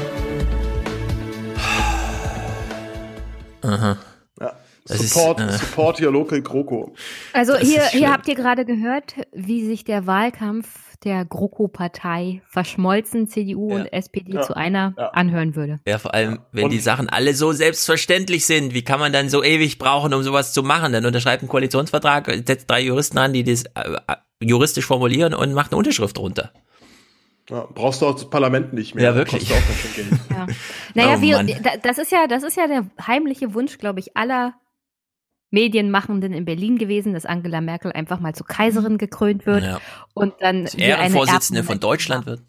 Aha. 3.63 3.97
Ja. 4.39 4.53
Das 4.85 4.99
ist, 4.99 5.13
Support, 5.13 5.39
äh, 5.39 5.51
support 5.53 6.01
your 6.01 6.11
local 6.11 6.41
GroKo. 6.41 6.93
Also 7.31 7.53
Das 7.53 7.61
hier, 7.61 7.83
hier 7.85 8.11
habt 8.11 8.27
ihr 8.27 8.35
gerade 8.35 8.65
gehört, 8.65 9.13
wie 9.31 9.65
sich 9.65 9.85
der 9.85 10.05
Wahlkampf 10.07 10.67
der 11.05 11.23
GroKo-Partei 11.25 12.41
verschmolzen, 12.47 13.27
CDU 13.27 13.69
Ja. 13.69 13.75
und 13.75 13.85
SPD 13.93 14.33
Ja. 14.33 14.41
zu 14.41 14.55
einer 14.57 14.93
anhören 15.13 15.55
würde. 15.55 15.79
Ja, 15.87 15.99
vor 15.99 16.13
allem, 16.13 16.39
wenn 16.51 16.65
Und- 16.65 16.69
die 16.71 16.79
Sachen 16.79 17.09
alle 17.09 17.33
so 17.33 17.51
selbstverständlich 17.53 18.45
sind, 18.45 18.73
wie 18.73 18.83
kann 18.83 18.99
man 18.99 19.13
dann 19.13 19.29
so 19.29 19.41
ewig 19.43 19.79
brauchen, 19.79 20.13
um 20.13 20.21
sowas 20.23 20.51
zu 20.53 20.63
machen? 20.63 20.91
Dann 20.93 21.05
unterschreibt 21.05 21.41
einen 21.43 21.49
Koalitionsvertrag, 21.49 22.29
setzt 22.45 22.69
drei 22.69 22.81
Juristen 22.81 23.17
an, 23.17 23.31
die 23.33 23.43
das 23.45 23.63
äh, 23.63 23.69
äh, 24.07 24.15
juristisch 24.41 24.85
formulieren 24.85 25.33
und 25.33 25.53
macht 25.53 25.71
eine 25.71 25.77
Unterschrift 25.77 26.17
drunter. 26.17 26.51
Ja, 27.49 27.67
brauchst 27.73 28.01
du 28.01 28.07
auch 28.07 28.13
das 28.13 28.29
Parlament 28.29 28.73
nicht 28.73 28.95
mehr. 28.95 29.03
Ja, 29.03 29.15
wirklich. 29.15 29.43
Auch 29.51 29.55
ganz 29.55 29.77
schön 29.79 29.93
Geld. 30.09 30.21
Ja. 30.29 30.47
Naja, 30.95 31.39
Oh, 31.39 31.43
da- 31.63 31.77
das 31.77 31.97
ist 31.97 32.11
ja, 32.11 32.27
das 32.27 32.43
ist 32.43 32.55
ja 32.57 32.67
der 32.67 32.85
heimliche 33.05 33.53
Wunsch, 33.53 33.77
glaube 33.77 33.99
ich, 33.99 34.15
aller 34.17 34.53
Medienmachenden 35.51 36.33
in 36.33 36.45
Berlin 36.45 36.77
gewesen, 36.77 37.13
dass 37.13 37.25
Angela 37.25 37.61
Merkel 37.61 37.91
einfach 37.91 38.19
mal 38.19 38.33
zur 38.33 38.47
Kaiserin 38.47 38.97
gekrönt 38.97 39.45
wird 39.45 39.63
Ja. 39.63 39.79
und 40.13 40.33
dann 40.39 40.65
wir 40.73 40.79
Ehrenvorsitzende 40.87 41.63
von 41.63 41.79
Deutschland 41.79 42.25
wird. 42.25 42.41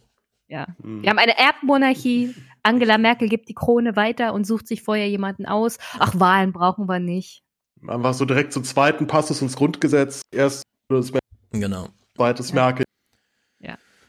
Ja. 0.49 0.67
Mhm. 0.83 1.03
Wir 1.03 1.11
haben 1.11 1.19
eine 1.19 1.37
Erbmonarchie. 1.39 2.35
Angela 2.63 2.97
Merkel 2.97 3.29
gibt 3.29 3.49
die 3.51 3.55
Krone 3.55 3.95
weiter 3.97 4.33
und 4.33 4.47
sucht 4.47 4.67
sich 4.69 4.83
vorher 4.83 5.09
jemanden 5.09 5.45
aus. 5.45 5.77
Ach, 5.99 6.19
Wahlen 6.19 6.53
brauchen 6.53 6.87
wir 6.89 6.99
nicht. 6.99 7.43
Einfach 7.87 8.15
so 8.15 8.25
direkt 8.25 8.55
zum 8.55 8.65
zweiten 8.65 9.07
Passus 9.07 9.43
ins 9.43 9.57
Grundgesetz. 9.57 10.23
Erst 10.33 10.63
das 10.89 11.13
Merkel, 11.13 11.21
Genau. 11.61 11.89
zweites. 12.17 12.49
Ja. 12.51 12.55
Merkel 12.55 12.85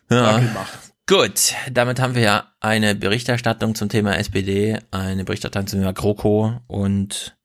macht. 0.10 0.80
Gut, 1.08 1.54
damit 1.72 2.00
haben 2.00 2.16
wir 2.16 2.24
ja 2.24 2.52
eine 2.60 2.96
Berichterstattung 2.96 3.76
zum 3.76 3.90
Thema 3.90 4.18
SPD, 4.18 4.80
eine 4.92 5.24
Berichterstattung 5.24 5.68
zum 5.68 5.80
Thema 5.80 5.94
GroKo 5.94 6.60
und 6.68 7.36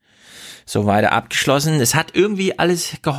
so 0.64 0.86
weiter 0.86 1.12
abgeschlossen. 1.12 1.80
Es 1.80 1.94
hat 1.94 2.14
irgendwie 2.14 2.58
alles 2.58 2.92
ge 3.02 3.12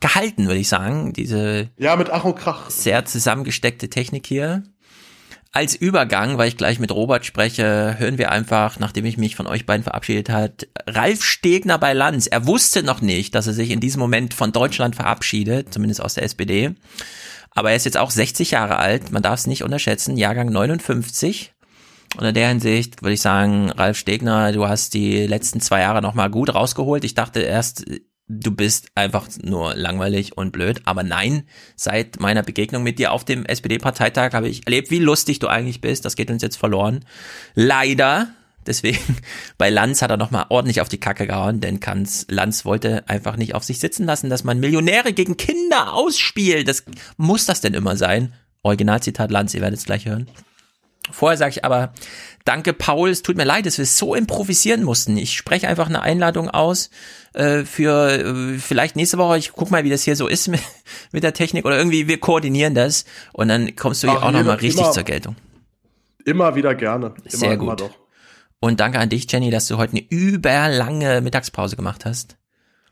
gehalten, 0.00 0.46
würde 0.46 0.60
ich 0.60 0.68
sagen, 0.68 1.12
diese 1.14 1.70
Ja, 1.78 1.96
mit 1.96 2.10
Ach 2.10 2.24
und 2.24 2.36
Krach. 2.36 2.70
sehr 2.70 3.04
zusammengesteckte 3.06 3.88
Technik 3.88 4.26
hier. 4.26 4.62
Als 5.50 5.74
Übergang, 5.74 6.36
weil 6.36 6.48
ich 6.48 6.58
gleich 6.58 6.78
mit 6.78 6.92
Robert 6.92 7.24
spreche, 7.24 7.96
hören 7.98 8.18
wir 8.18 8.30
einfach, 8.30 8.78
nachdem 8.78 9.06
ich 9.06 9.16
mich 9.16 9.34
von 9.34 9.46
euch 9.46 9.64
beiden 9.64 9.82
verabschiedet 9.82 10.28
hat, 10.28 10.68
Ralf 10.86 11.24
Stegner 11.24 11.78
bei 11.78 11.94
Lanz. 11.94 12.26
Er 12.26 12.46
wusste 12.46 12.82
noch 12.82 13.00
nicht, 13.00 13.34
dass 13.34 13.46
er 13.46 13.54
sich 13.54 13.70
in 13.70 13.80
diesem 13.80 13.98
Moment 13.98 14.34
von 14.34 14.52
Deutschland 14.52 14.94
verabschiedet, 14.94 15.72
zumindest 15.72 16.02
aus 16.02 16.14
der 16.14 16.24
SPD. 16.24 16.74
Aber 17.58 17.70
er 17.70 17.76
ist 17.76 17.86
jetzt 17.86 17.96
auch 17.96 18.12
60 18.12 18.52
Jahre 18.52 18.76
alt, 18.76 19.10
man 19.10 19.20
darf 19.20 19.40
es 19.40 19.48
nicht 19.48 19.64
unterschätzen, 19.64 20.16
Jahrgang 20.16 20.48
59. 20.48 21.54
Und 22.16 22.24
in 22.24 22.32
der 22.32 22.50
Hinsicht 22.50 23.02
würde 23.02 23.14
ich 23.14 23.20
sagen, 23.20 23.70
Ralf 23.70 23.98
Stegner, 23.98 24.52
du 24.52 24.68
hast 24.68 24.94
die 24.94 25.26
letzten 25.26 25.60
zwei 25.60 25.80
Jahre 25.80 26.00
nochmal 26.00 26.30
gut 26.30 26.54
rausgeholt. 26.54 27.02
Ich 27.02 27.14
dachte 27.14 27.40
erst, 27.40 27.84
du 28.28 28.50
bist 28.52 28.90
einfach 28.94 29.26
nur 29.42 29.74
langweilig 29.74 30.36
und 30.36 30.52
blöd. 30.52 30.82
Aber 30.84 31.02
nein, 31.02 31.48
seit 31.74 32.20
meiner 32.20 32.44
Begegnung 32.44 32.84
mit 32.84 33.00
dir 33.00 33.10
auf 33.10 33.24
dem 33.24 33.44
SPD-Parteitag 33.44 34.34
habe 34.34 34.48
ich 34.48 34.64
erlebt, 34.64 34.92
wie 34.92 35.00
lustig 35.00 35.40
du 35.40 35.48
eigentlich 35.48 35.80
bist. 35.80 36.04
Das 36.04 36.14
geht 36.14 36.30
uns 36.30 36.42
jetzt 36.42 36.58
verloren. 36.58 37.04
Leider, 37.56 38.28
Deswegen 38.68 39.16
bei 39.58 39.70
Lanz 39.70 40.02
hat 40.02 40.10
er 40.10 40.16
nochmal 40.16 40.46
ordentlich 40.50 40.80
auf 40.80 40.88
die 40.88 41.00
Kacke 41.00 41.26
gehauen, 41.26 41.60
denn 41.60 41.80
Kanz, 41.80 42.26
Lanz 42.28 42.64
wollte 42.64 43.08
einfach 43.08 43.36
nicht 43.36 43.54
auf 43.54 43.64
sich 43.64 43.80
sitzen 43.80 44.04
lassen, 44.04 44.30
dass 44.30 44.44
man 44.44 44.60
Millionäre 44.60 45.12
gegen 45.12 45.36
Kinder 45.36 45.94
ausspielt. 45.94 46.68
Das 46.68 46.84
muss 47.16 47.46
das 47.46 47.60
denn 47.60 47.74
immer 47.74 47.96
sein? 47.96 48.34
Originalzitat 48.62 49.30
Lanz, 49.30 49.54
ihr 49.54 49.62
werdet 49.62 49.78
es 49.78 49.86
gleich 49.86 50.06
hören. 50.06 50.28
Vorher 51.10 51.38
sage 51.38 51.52
ich 51.52 51.64
aber, 51.64 51.94
danke 52.44 52.74
Paul, 52.74 53.08
es 53.08 53.22
tut 53.22 53.36
mir 53.36 53.44
leid, 53.44 53.64
dass 53.64 53.78
wir 53.78 53.86
so 53.86 54.14
improvisieren 54.14 54.84
mussten. 54.84 55.16
Ich 55.16 55.34
spreche 55.34 55.66
einfach 55.66 55.88
eine 55.88 56.02
Einladung 56.02 56.50
aus 56.50 56.90
äh, 57.32 57.64
für 57.64 58.10
äh, 58.10 58.58
vielleicht 58.58 58.96
nächste 58.96 59.16
Woche. 59.16 59.38
Ich 59.38 59.52
guck 59.52 59.70
mal, 59.70 59.84
wie 59.84 59.90
das 59.90 60.02
hier 60.02 60.16
so 60.16 60.28
ist 60.28 60.48
mit, 60.48 60.60
mit 61.12 61.22
der 61.22 61.32
Technik 61.32 61.64
oder 61.64 61.78
irgendwie 61.78 62.08
wir 62.08 62.20
koordinieren 62.20 62.74
das 62.74 63.04
und 63.32 63.48
dann 63.48 63.74
kommst 63.74 64.02
du 64.02 64.10
hier 64.10 64.22
auch 64.22 64.30
nochmal 64.30 64.56
richtig 64.56 64.82
immer, 64.82 64.92
zur 64.92 65.04
Geltung. 65.04 65.36
Immer 66.26 66.54
wieder 66.54 66.74
gerne. 66.74 67.06
Immer, 67.06 67.30
Sehr 67.30 67.56
gut. 67.56 67.68
Immer 67.68 67.76
doch. 67.76 68.07
Und 68.60 68.80
danke 68.80 68.98
an 68.98 69.08
dich, 69.08 69.30
Jenny, 69.30 69.50
dass 69.50 69.66
du 69.68 69.76
heute 69.76 69.92
eine 69.96 70.04
überlange 70.10 71.20
Mittagspause 71.20 71.76
gemacht 71.76 72.04
hast. 72.04 72.36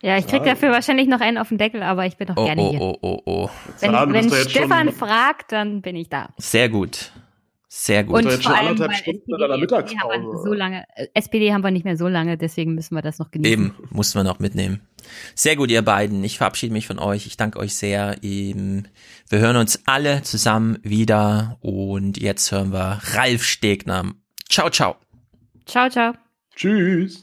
Ja, 0.02 0.18
ich 0.18 0.26
krieg 0.26 0.44
dafür 0.44 0.70
wahrscheinlich 0.70 1.08
noch 1.08 1.20
einen 1.20 1.38
auf 1.38 1.48
den 1.48 1.58
Deckel, 1.58 1.82
aber 1.82 2.06
ich 2.06 2.16
bin 2.16 2.28
doch 2.28 2.36
Oh, 2.36 2.44
gerne 2.44 2.60
oh, 2.62 2.70
hier. 2.70 2.80
oh, 2.80 2.98
oh, 3.00 3.22
oh. 3.24 3.50
Wenn, 3.80 3.92
du 3.92 4.12
wenn 4.12 4.28
ja 4.28 4.36
jetzt 4.36 4.50
Stefan 4.50 4.88
schon- 4.88 4.94
fragt, 4.96 5.52
dann 5.52 5.80
bin 5.82 5.96
ich 5.96 6.08
da. 6.08 6.28
Sehr 6.38 6.68
gut. 6.68 7.10
Sehr 7.68 8.04
gut. 8.04 8.24
Und 8.24 8.32
vor 8.32 8.56
allem, 8.56 8.78
weil 8.78 8.92
Stunden 8.94 9.32
SPD, 9.32 9.56
Mittagspause, 9.60 10.42
so 10.44 10.52
lange, 10.54 10.84
äh, 10.94 11.08
SPD 11.14 11.52
haben 11.52 11.62
wir 11.64 11.70
nicht 11.70 11.84
mehr 11.84 11.96
so 11.96 12.08
lange, 12.08 12.38
deswegen 12.38 12.74
müssen 12.74 12.94
wir 12.94 13.02
das 13.02 13.18
noch 13.18 13.30
genießen. 13.30 13.52
Eben, 13.52 13.74
mussten 13.90 14.18
wir 14.18 14.24
noch 14.24 14.38
mitnehmen. 14.38 14.80
Sehr 15.34 15.56
gut, 15.56 15.70
ihr 15.70 15.82
beiden. 15.82 16.22
Ich 16.24 16.38
verabschiede 16.38 16.72
mich 16.72 16.86
von 16.86 16.98
euch. 16.98 17.26
Ich 17.26 17.36
danke 17.36 17.58
euch 17.58 17.74
sehr. 17.74 18.16
Wir 18.22 18.84
hören 19.30 19.56
uns 19.56 19.82
alle 19.86 20.22
zusammen 20.22 20.78
wieder 20.82 21.58
und 21.60 22.18
jetzt 22.18 22.50
hören 22.52 22.72
wir 22.72 23.00
Ralf 23.14 23.42
Stegner. 23.44 24.04
Ciao, 24.48 24.70
ciao. 24.70 24.96
Ciao, 25.66 25.88
ciao. 25.90 26.12
Tschüss. 26.54 27.22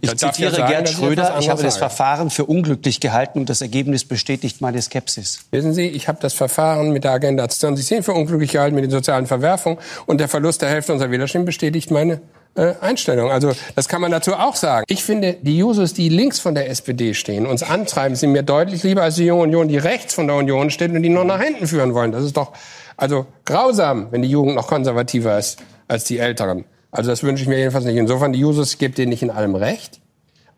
Ich 0.00 0.08
Dann 0.08 0.18
darf 0.18 0.32
zitiere 0.32 0.50
ja 0.50 0.56
sagen, 0.58 0.72
Gerd 0.72 0.90
ich 0.90 0.96
Schröder, 0.96 1.36
ich 1.38 1.48
habe 1.48 1.62
das. 1.62 1.76
Verfahren 1.76 2.30
für 2.30 2.46
unglücklich 2.46 2.98
gehalten 2.98 3.38
und 3.38 3.48
das 3.48 3.60
Ergebnis 3.60 4.04
bestätigt 4.04 4.60
meine 4.60 4.82
Skepsis. 4.82 5.46
Wissen 5.52 5.72
Sie, 5.72 5.86
ich 5.86 6.08
habe 6.08 6.18
das 6.20 6.34
Verfahren 6.34 6.90
mit 6.90 7.04
der 7.04 7.12
Agenda 7.12 7.48
2010 7.48 8.02
für 8.02 8.12
unglücklich 8.12 8.52
gehalten, 8.52 8.74
mit 8.74 8.84
den 8.84 8.90
sozialen 8.90 9.26
Verwerfungen 9.26 9.78
und 10.06 10.18
der 10.18 10.28
Verlust 10.28 10.62
der 10.62 10.68
Hälfte 10.68 10.92
unserer 10.92 11.12
Wählerstimmen 11.12 11.44
bestätigt 11.46 11.92
meine 11.92 12.20
äh, 12.56 12.74
Einstellung. 12.80 13.30
Also 13.30 13.52
das 13.76 13.88
kann 13.88 14.00
man 14.00 14.10
dazu 14.10 14.34
auch 14.34 14.56
sagen. 14.56 14.84
Ich 14.88 15.04
finde, 15.04 15.36
die 15.40 15.58
Jusos, 15.58 15.94
die 15.94 16.08
links 16.08 16.40
von 16.40 16.56
der 16.56 16.68
SPD 16.70 17.14
stehen, 17.14 17.46
uns 17.46 17.62
antreiben, 17.62 18.16
sind 18.16 18.32
mir 18.32 18.42
deutlich 18.42 18.82
lieber 18.82 19.02
als 19.02 19.14
die 19.14 19.26
junge 19.26 19.42
Union, 19.42 19.68
die 19.68 19.78
rechts 19.78 20.14
von 20.14 20.26
der 20.26 20.36
Union 20.36 20.70
steht 20.70 20.90
und 20.90 21.02
die 21.02 21.08
nur 21.08 21.24
nach 21.24 21.40
hinten 21.40 21.68
führen 21.68 21.94
wollen. 21.94 22.10
Das 22.10 22.24
ist 22.24 22.36
doch 22.36 22.52
also 22.96 23.26
grausam, 23.44 24.08
wenn 24.10 24.22
die 24.22 24.30
Jugend 24.30 24.56
noch 24.56 24.66
konservativer 24.66 25.38
ist 25.38 25.62
als 25.86 26.04
die 26.04 26.18
Älteren. 26.18 26.64
Also 26.94 27.10
das 27.10 27.24
wünsche 27.24 27.42
ich 27.42 27.48
mir 27.48 27.58
jedenfalls 27.58 27.84
nicht. 27.84 27.96
Insofern, 27.96 28.32
die 28.32 28.38
Jusos, 28.38 28.78
gebe 28.78 28.94
denen 28.94 29.10
nicht 29.10 29.22
in 29.22 29.30
allem 29.30 29.56
recht. 29.56 30.00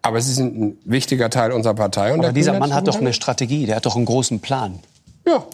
Aber 0.02 0.20
sie 0.20 0.34
sind 0.34 0.60
ein 0.60 0.78
wichtiger 0.84 1.30
Teil 1.30 1.50
unserer 1.50 1.74
Partei. 1.74 2.12
Und 2.12 2.20
Aber 2.20 2.32
dieser 2.32 2.58
Mann 2.58 2.74
hat 2.74 2.86
doch 2.86 3.00
eine 3.00 3.14
Strategie, 3.14 3.64
der 3.64 3.76
hat 3.76 3.86
doch 3.86 3.96
einen 3.96 4.04
großen 4.04 4.40
Plan. 4.40 4.78
Ja. 5.26 5.44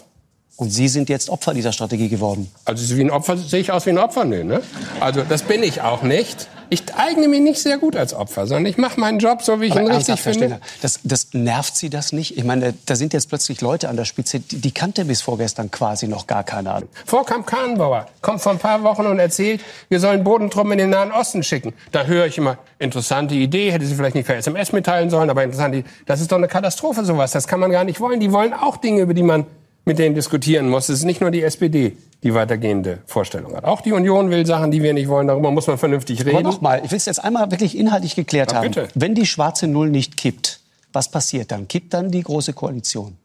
Und 0.55 0.69
Sie 0.69 0.87
sind 0.87 1.09
jetzt 1.09 1.29
Opfer 1.29 1.53
dieser 1.53 1.71
Strategie 1.71 2.09
geworden. 2.09 2.51
Also 2.65 2.85
so 2.85 2.95
wie 2.97 3.01
ein 3.01 3.09
Opfer 3.09 3.37
sehe 3.37 3.61
ich 3.61 3.71
aus 3.71 3.87
wie 3.87 3.89
ein 3.89 3.97
Opfer, 3.97 4.23
nö, 4.23 4.43
ne? 4.43 4.61
Also 4.99 5.23
das 5.27 5.41
bin 5.41 5.63
ich 5.63 5.81
auch 5.81 6.03
nicht. 6.03 6.47
Ich 6.73 6.95
eigne 6.95 7.27
mich 7.27 7.39
nicht 7.39 7.61
sehr 7.61 7.77
gut 7.77 7.95
als 7.95 8.15
Opfer, 8.15 8.47
sondern 8.47 8.65
ich 8.65 8.79
mache 8.79 8.99
meinen 8.99 9.19
Job 9.19 9.43
so, 9.43 9.61
wie 9.61 9.65
ich 9.65 9.73
Aber 9.73 9.81
ihn 9.81 9.91
richtig 9.91 10.19
finde. 10.19 10.59
Das, 10.81 11.01
das 11.03 11.27
nervt 11.33 11.75
Sie 11.75 11.91
das 11.91 12.13
nicht? 12.13 12.35
Ich 12.35 12.43
meine, 12.43 12.73
da 12.87 12.95
sind 12.95 13.13
jetzt 13.13 13.29
plötzlich 13.29 13.61
Leute 13.61 13.89
an 13.89 13.95
der 13.95 14.05
Spitze, 14.05 14.39
die, 14.39 14.57
die 14.57 14.71
kannte 14.71 15.05
bis 15.05 15.21
vorgestern 15.21 15.69
quasi 15.69 16.07
noch 16.07 16.25
gar 16.25 16.43
keiner. 16.43 16.81
Vorkamp 17.05 17.45
Kahnbauer 17.45 18.07
kommt 18.23 18.41
vor 18.41 18.53
ein 18.53 18.57
paar 18.57 18.81
Wochen 18.81 19.05
und 19.05 19.19
erzählt, 19.19 19.61
wir 19.89 19.99
sollen 19.99 20.23
Bodentruppen 20.23 20.71
in 20.71 20.79
den 20.79 20.89
Nahen 20.89 21.11
Osten 21.11 21.43
schicken. 21.43 21.75
Da 21.91 22.05
höre 22.05 22.25
ich 22.25 22.39
immer, 22.39 22.57
interessante 22.79 23.35
Idee, 23.35 23.71
hätte 23.71 23.85
sie 23.85 23.93
vielleicht 23.93 24.15
nicht 24.15 24.25
per 24.25 24.37
SMS 24.37 24.71
mitteilen 24.71 25.11
sollen, 25.11 25.29
aber 25.29 25.43
interessante. 25.43 25.83
Das 26.07 26.21
ist 26.21 26.31
doch 26.31 26.37
eine 26.37 26.47
Katastrophe, 26.47 27.05
sowas. 27.05 27.33
Das 27.33 27.45
kann 27.47 27.59
man 27.59 27.69
gar 27.69 27.83
nicht 27.83 27.99
wollen. 27.99 28.19
Die 28.19 28.31
wollen 28.31 28.51
auch 28.51 28.77
Dinge, 28.77 29.01
über 29.01 29.13
die 29.13 29.21
man 29.21 29.45
mit 29.85 29.99
denen 29.99 30.15
diskutieren 30.15 30.69
muss. 30.69 30.89
Es 30.89 30.99
ist 30.99 31.05
nicht 31.05 31.21
nur 31.21 31.29
die 31.29 31.43
SPD, 31.43 31.95
die 32.23 32.33
weitergehende 32.33 32.99
Vorstellung 33.05 33.55
hat. 33.55 33.65
Auch 33.65 33.81
die 33.81 33.91
Union 33.91 34.29
will 34.31 34.45
Sachen, 34.45 34.71
die 34.71 34.81
wir 34.81 34.93
nicht 34.93 35.09
wollen. 35.09 35.27
Darüber 35.27 35.51
muss 35.51 35.67
man 35.67 35.77
vernünftig 35.77 36.21
Aber 36.21 36.31
reden. 36.31 36.43
nochmal, 36.43 36.81
ich 36.83 36.91
will 36.91 36.97
es 36.97 37.05
jetzt 37.05 37.23
einmal 37.23 37.51
wirklich 37.51 37.77
inhaltlich 37.77 38.15
geklärt 38.15 38.49
Na, 38.51 38.57
haben. 38.59 38.69
bitte. 38.69 38.87
Wenn 38.95 39.13
die 39.13 39.25
schwarze 39.25 39.67
Null 39.67 39.89
nicht 39.89 40.15
kippt, 40.17 40.61
was 40.93 41.09
passiert 41.11 41.51
dann? 41.51 41.67
Kippt 41.67 41.93
dann 41.93 42.11
die 42.11 42.23
Große 42.23 42.53
Koalition? 42.53 43.17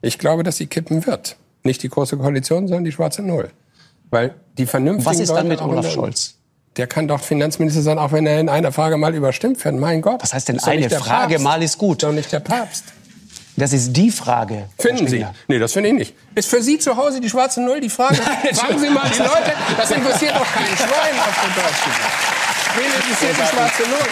Ich 0.00 0.18
glaube, 0.18 0.42
dass 0.42 0.56
sie 0.56 0.66
kippen 0.66 1.06
wird. 1.06 1.36
Nicht 1.62 1.82
die 1.82 1.88
Große 1.88 2.16
Koalition, 2.16 2.66
sondern 2.66 2.84
die 2.84 2.92
schwarze 2.92 3.22
Null. 3.22 3.50
Weil 4.10 4.34
die 4.58 4.66
vernünftigen 4.66 5.06
Was 5.10 5.20
ist 5.20 5.30
dann 5.30 5.48
Leute 5.48 5.48
mit 5.48 5.60
auch 5.60 5.68
Olaf 5.68 5.90
Scholz? 5.90 6.34
Der 6.76 6.86
kann 6.86 7.06
doch 7.06 7.20
Finanzminister 7.20 7.82
sein, 7.82 7.98
auch 7.98 8.12
wenn 8.12 8.26
er 8.26 8.40
in 8.40 8.48
einer 8.48 8.72
Frage 8.72 8.96
mal 8.96 9.14
überstimmt 9.14 9.62
wird. 9.62 9.74
Mein 9.76 10.00
Gott. 10.00 10.22
Was 10.22 10.32
heißt 10.32 10.48
denn 10.48 10.58
eine 10.60 10.88
Frage 10.88 11.34
Papst. 11.34 11.44
mal 11.44 11.62
ist 11.62 11.76
gut? 11.76 12.02
Doch 12.02 12.12
nicht 12.12 12.32
der 12.32 12.40
Papst. 12.40 12.84
Das 13.56 13.72
ist 13.72 13.92
die 13.92 14.10
Frage. 14.10 14.68
Finden 14.78 15.06
Sie? 15.06 15.26
Nee, 15.46 15.58
das 15.58 15.72
finde 15.72 15.90
ich 15.90 15.94
nicht. 15.94 16.14
Ist 16.34 16.48
für 16.48 16.62
Sie 16.62 16.78
zu 16.78 16.96
Hause 16.96 17.20
die 17.20 17.28
schwarze 17.28 17.60
Null 17.60 17.80
die 17.80 17.90
Frage? 17.90 18.16
Fragen 18.54 18.78
Sie 18.78 18.88
mal 18.88 19.08
die 19.10 19.18
Leute. 19.18 19.52
Das 19.76 19.90
interessiert 19.90 20.34
doch 20.34 20.52
keinen 20.52 20.76
Schwein 20.76 21.18
auf 21.18 21.38
der 21.42 21.62
Deutsch 21.62 21.84
gesagt. 21.84 22.76
Wen 22.76 22.84
interessiert 22.86 23.36
die 23.36 23.56
schwarze 23.56 23.82
Null? 23.82 24.08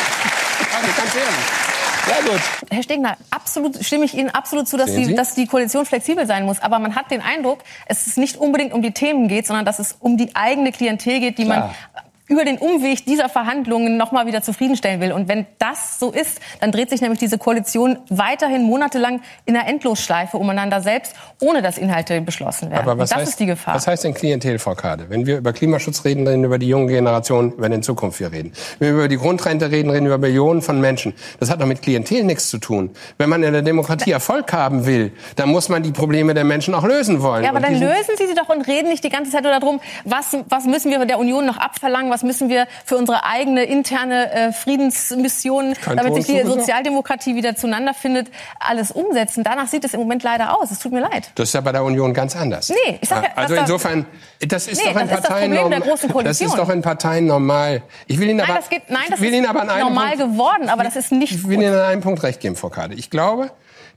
Also 0.77 0.87
ganz 0.97 1.15
ehrlich. 1.15 1.61
Sehr 2.07 2.33
gut. 2.33 2.41
Herr 2.71 2.83
Stegner, 2.83 3.17
absolut 3.31 3.85
stimme 3.85 4.05
ich 4.05 4.15
Ihnen 4.15 4.31
absolut 4.31 4.69
zu, 4.69 4.77
dass 4.77 4.95
die, 4.95 5.15
dass 5.15 5.35
die 5.35 5.47
Koalition 5.47 5.87
flexibel 5.87 6.27
sein 6.27 6.45
muss. 6.45 6.61
Aber 6.61 6.79
man 6.79 6.95
hat 6.95 7.11
den 7.11 7.21
Eindruck, 7.21 7.61
es 7.87 8.07
ist 8.07 8.19
nicht 8.19 8.37
unbedingt 8.37 8.73
um 8.73 8.83
die 8.83 8.93
Themen 8.93 9.29
geht, 9.29 9.47
sondern 9.47 9.65
dass 9.65 9.79
es 9.79 9.97
um 10.01 10.17
die 10.17 10.35
eigene 10.35 10.73
Klientel 10.73 11.21
geht, 11.21 11.39
die 11.39 11.45
Klar. 11.45 11.75
man 11.95 12.05
über 12.31 12.45
den 12.45 12.59
Umweg 12.59 13.05
dieser 13.05 13.29
Verhandlungen 13.29 13.97
noch 13.97 14.13
mal 14.13 14.27
wieder 14.27 14.41
zufriedenstellen 14.41 15.01
will. 15.01 15.11
Und 15.11 15.29
wenn 15.29 15.47
das 15.59 15.99
so 15.99 16.13
ist, 16.13 16.41
dann 16.61 16.71
dreht 16.71 16.89
sich 16.89 17.01
nämlich 17.01 17.19
diese 17.19 17.39
Koalition 17.39 17.99
weiterhin 18.09 18.63
monatelang 18.63 19.21
in 19.47 19.57
einer 19.57 19.67
Endlosschleife 19.67 20.37
umeinander 20.37 20.81
selbst, 20.81 21.15
ohne 21.41 21.61
dass 21.61 21.77
Inhalte 21.77 22.21
beschlossen 22.21 22.71
werden. 22.71 22.89
Aber 22.89 22.99
was 22.99 23.11
Und 23.11 23.11
das 23.11 23.19
heißt, 23.19 23.31
ist 23.33 23.41
die 23.41 23.47
Gefahr. 23.47 23.75
Was 23.75 23.89
heißt 23.89 24.05
denn 24.05 24.15
Klientel, 24.15 24.61
Frau 24.61 24.77
Kade? 24.77 25.07
Wenn 25.09 25.27
wir 25.27 25.39
über 25.39 25.53
Klimaschutz 25.53 26.05
reden, 26.05 26.25
reden 26.25 26.43
wir 26.43 26.47
über 26.47 26.59
die 26.59 26.69
junge 26.69 26.93
Generation, 26.93 27.55
wenn 27.59 27.73
in 27.73 27.83
Zukunft 27.83 28.21
wir 28.21 28.31
reden. 28.31 28.53
Wenn 28.79 28.91
wir 28.91 28.95
über 28.95 29.09
die 29.09 29.17
Grundrente 29.17 29.73
reden, 29.73 29.91
reden 29.91 30.07
wir 30.07 30.15
über 30.15 30.27
Millionen 30.27 30.63
von 30.63 30.81
Menschen. 30.81 31.15
Das 31.41 31.51
hat 31.51 31.61
doch 31.61 31.67
mit 31.67 31.83
Klientel 31.83 32.23
nichts 32.23 32.49
zu 32.49 32.59
tun. 32.59 32.91
Wenn 33.19 33.29
man 33.29 33.43
in 33.43 33.53
der 33.53 33.63
Demokratie 33.63 34.13
Erfolg 34.13 34.53
haben 34.53 34.87
will, 34.87 35.13
dann 35.35 35.49
muss 35.49 35.69
man 35.69 35.83
die 35.83 35.91
Probleme 35.91 36.33
der 36.33 36.45
Menschen 36.45 36.75
auch 36.75 36.85
lösen 36.85 37.23
wollen. 37.23 37.43
Ja, 37.43 37.51
aber 37.51 37.59
Und 37.59 37.65
dann 37.65 37.81
lösen 37.81 38.15
Sie 38.17 38.27
sie 38.29 38.35
doch 38.35 38.49
und 38.49 38.69
reden 38.69 38.89
nicht 38.89 39.03
die 39.03 39.09
ganze 39.09 39.33
Zeit 39.33 39.43
nur 39.43 39.53
darum, 39.53 39.81
was, 40.05 40.37
was 40.49 40.67
müssen 40.67 40.93
wir 40.93 41.05
der 41.05 41.19
Union 41.19 41.45
noch 41.45 41.57
abverlangen, 41.57 42.11
was 42.11 42.20
müssen 42.23 42.49
wir 42.49 42.67
für 42.85 42.97
unsere 42.97 43.25
eigene 43.25 43.65
interne 43.65 44.33
äh, 44.33 44.53
Friedensmission, 44.53 45.75
Kein 45.75 45.97
damit 45.97 46.15
sich 46.15 46.27
die. 46.27 46.43
Sozialdemokratie 46.43 47.35
wieder 47.37 47.57
zueinander 47.57 47.95
findet, 47.95 48.29
alles 48.59 48.91
umsetzen. 48.91 49.45
Danach 49.45 49.69
sieht 49.69 49.85
es 49.85 49.95
im 49.95 50.01
Moment 50.01 50.23
leider 50.23 50.57
aus. 50.59 50.71
Es 50.71 50.79
tut 50.79 50.93
mir 50.93 51.01
leid. 51.01 51.31
Das 51.35 51.49
ist 51.49 51.55
ja 51.55 51.61
bei 51.61 51.73
der 51.73 51.85
Union 51.85 52.13
ganz 52.15 52.37
anders. 52.37 52.69
Nee, 52.69 52.99
ich 53.01 53.09
sag 53.09 53.23
ja, 53.25 53.31
also 53.37 53.55
insofern, 53.55 54.07
das 54.41 54.67
ist 54.69 54.85
Nee, 54.85 54.93
doch 54.93 55.01
in 55.01 55.09
Parteien 55.09 55.51
Problem 55.53 55.71
der 55.71 55.79
norm- 55.81 55.89
Großen 55.89 56.25
Das 56.25 56.41
ist 56.41 56.57
doch 56.57 56.69
in 56.71 56.83
Parteien 56.83 57.27
normal. 57.27 57.83
Ich 58.07 58.19
will 58.19 58.29
Ihnen 58.29 58.39
Nein, 58.39 58.51
aber, 58.51 58.59
das 58.59 58.69
geht, 58.69 58.89
nein, 58.91 59.03
das 59.11 59.21
will 59.21 59.33
Ihnen 59.35 59.47
aber 59.47 59.63
an 59.63 59.71
einem 59.71 59.89
normal 59.89 60.17
Punkt, 60.17 60.33
geworden, 60.35 60.69
aber 60.69 60.85
das 60.85 60.97
ist 60.97 61.13
nicht 61.13 61.33
Ich 61.33 61.49
will 61.49 61.61
Ihnen 61.61 61.75
an 61.75 61.81
einem 61.81 62.01
Punkt 62.01 62.23
recht 62.23 62.41
geben, 62.41 62.57
Frau 62.57 62.69
Kade. 62.69 62.95
Ich 62.95 63.11
glaube, 63.11 63.51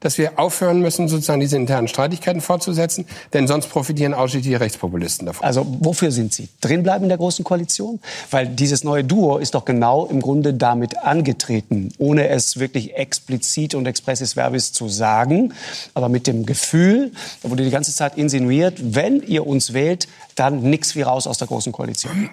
dass 0.03 0.17
wir 0.17 0.37
aufhören 0.37 0.81
müssen, 0.81 1.07
sozusagen 1.07 1.39
diese 1.39 1.55
internen 1.55 1.87
Streitigkeiten 1.87 2.41
fortzusetzen, 2.41 3.05
denn 3.33 3.47
sonst 3.47 3.67
profitieren 3.69 4.13
ausschließlich 4.13 4.51
die 4.51 4.55
Rechtspopulisten 4.55 5.25
davon. 5.25 5.43
Also 5.45 5.65
wofür 5.79 6.11
sind 6.11 6.33
Sie? 6.33 6.49
Drinbleiben 6.61 7.03
in 7.03 7.09
der 7.09 7.17
Großen 7.17 7.43
Koalition? 7.43 7.99
Weil 8.29 8.47
dieses 8.47 8.83
neue 8.83 9.03
Duo 9.03 9.37
ist 9.37 9.55
doch 9.55 9.65
genau 9.65 10.05
im 10.05 10.21
Grunde 10.21 10.53
damit 10.53 10.97
angetreten, 10.99 11.89
ohne 11.97 12.27
es 12.27 12.59
wirklich 12.59 12.95
explizit 12.95 13.73
und 13.75 13.85
expressis 13.87 14.33
verbis 14.35 14.73
zu 14.73 14.89
sagen, 14.89 15.53
aber 15.93 16.09
mit 16.09 16.27
dem 16.27 16.45
Gefühl, 16.45 17.11
da 17.41 17.49
wurde 17.49 17.63
die 17.63 17.71
ganze 17.71 17.95
Zeit 17.95 18.17
insinuiert, 18.17 18.75
wenn 18.95 19.21
ihr 19.23 19.47
uns 19.47 19.73
wählt, 19.73 20.07
dann 20.35 20.61
nix 20.61 20.95
wie 20.95 21.01
raus 21.03 21.27
aus 21.27 21.37
der 21.37 21.47
Großen 21.47 21.71
Koalition. 21.71 22.29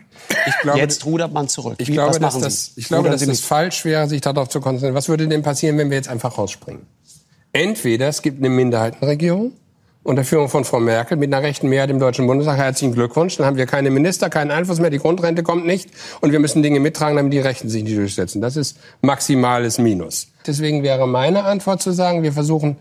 Ich 0.47 0.55
glaube, 0.63 0.79
Jetzt 0.79 1.05
rudert 1.05 1.33
man 1.33 1.49
zurück. 1.49 1.77
Ich 1.79 1.89
Wie- 1.89 1.93
glaube, 1.93 2.19
dass 2.19 2.39
das, 2.39 2.73
ich 2.77 2.89
glaube, 2.89 3.11
dass 3.11 3.25
das 3.25 3.41
falsch 3.41 3.85
wäre, 3.85 4.09
sich 4.09 4.21
darauf 4.21 4.49
zu 4.49 4.61
konzentrieren. 4.61 4.95
Was 4.95 5.09
würde 5.09 5.29
denn 5.29 5.43
passieren, 5.43 5.79
wenn 5.79 5.91
wir 5.91 5.97
jetzt 5.97 6.09
einfach 6.09 6.37
rausspringen? 6.37 6.83
Entweder 7.53 8.09
es 8.09 8.23
gibt 8.23 8.39
eine 8.39 8.49
Minderheitenregierung 8.49 9.53
unter 10.03 10.25
Führung 10.25 10.49
von 10.49 10.65
Frau 10.65 10.81
Merkel 10.81 11.17
mit 11.19 11.33
einer 11.33 11.43
rechten 11.43 11.69
Mehrheit 11.69 11.91
im 11.91 11.99
Deutschen 11.99 12.27
Bundestag. 12.27 12.57
Herzlichen 12.57 12.95
Glückwunsch. 12.95 13.37
Dann 13.37 13.47
haben 13.47 13.57
wir 13.57 13.67
keine 13.67 13.91
Minister, 13.91 14.31
keinen 14.31 14.51
Einfluss 14.51 14.81
mehr. 14.81 14.91
Die 14.91 14.99
Grundrente 14.99 15.43
kommt 15.43 15.67
nicht. 15.67 15.91
Und 16.21 16.33
wir 16.33 16.39
müssen 16.39 16.63
Dinge 16.63 16.81
mittragen, 16.81 17.17
damit 17.17 17.33
die 17.33 17.39
Rechten 17.39 17.69
sich 17.69 17.83
nicht 17.83 17.97
durchsetzen. 17.97 18.41
Das 18.41 18.57
ist 18.57 18.79
maximales 19.03 19.79
Minus. 19.79 20.29
Deswegen 20.47 20.83
wäre 20.83 21.07
meine 21.07 21.45
Antwort 21.45 21.83
zu 21.83 21.91
sagen, 21.93 22.23
wir 22.23 22.33
versuchen, 22.33 22.77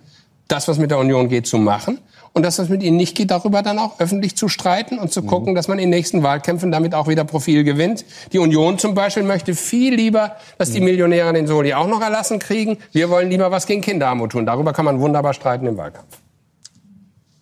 das, 0.47 0.67
was 0.67 0.77
mit 0.77 0.91
der 0.91 0.99
Union 0.99 1.29
geht, 1.29 1.45
zu 1.45 1.57
machen. 1.57 1.99
Und 2.33 2.43
das, 2.43 2.59
was 2.59 2.69
mit 2.69 2.83
ihnen 2.83 2.97
nicht 2.97 3.15
geht, 3.15 3.31
darüber 3.31 3.63
dann 3.63 3.79
auch 3.79 3.99
öffentlich 3.99 4.37
zu 4.37 4.47
streiten 4.47 4.99
und 4.99 5.11
zu 5.11 5.23
gucken, 5.23 5.55
dass 5.55 5.67
man 5.67 5.79
in 5.79 5.85
den 5.85 5.97
nächsten 5.97 6.23
Wahlkämpfen 6.23 6.71
damit 6.71 6.93
auch 6.93 7.07
wieder 7.07 7.23
Profil 7.23 7.63
gewinnt. 7.63 8.05
Die 8.31 8.39
Union 8.39 8.77
zum 8.77 8.93
Beispiel 8.93 9.23
möchte 9.23 9.55
viel 9.55 9.95
lieber, 9.95 10.35
dass 10.57 10.71
die 10.71 10.79
Millionäre 10.79 11.33
den 11.33 11.47
Soli 11.47 11.73
auch 11.73 11.87
noch 11.87 12.01
erlassen 12.01 12.39
kriegen. 12.39 12.77
Wir 12.91 13.09
wollen 13.09 13.29
lieber 13.29 13.51
was 13.51 13.65
gegen 13.65 13.81
Kinderarmut 13.81 14.31
tun. 14.31 14.45
Darüber 14.45 14.73
kann 14.73 14.85
man 14.85 14.99
wunderbar 14.99 15.33
streiten 15.33 15.65
im 15.65 15.77
Wahlkampf. 15.77 16.17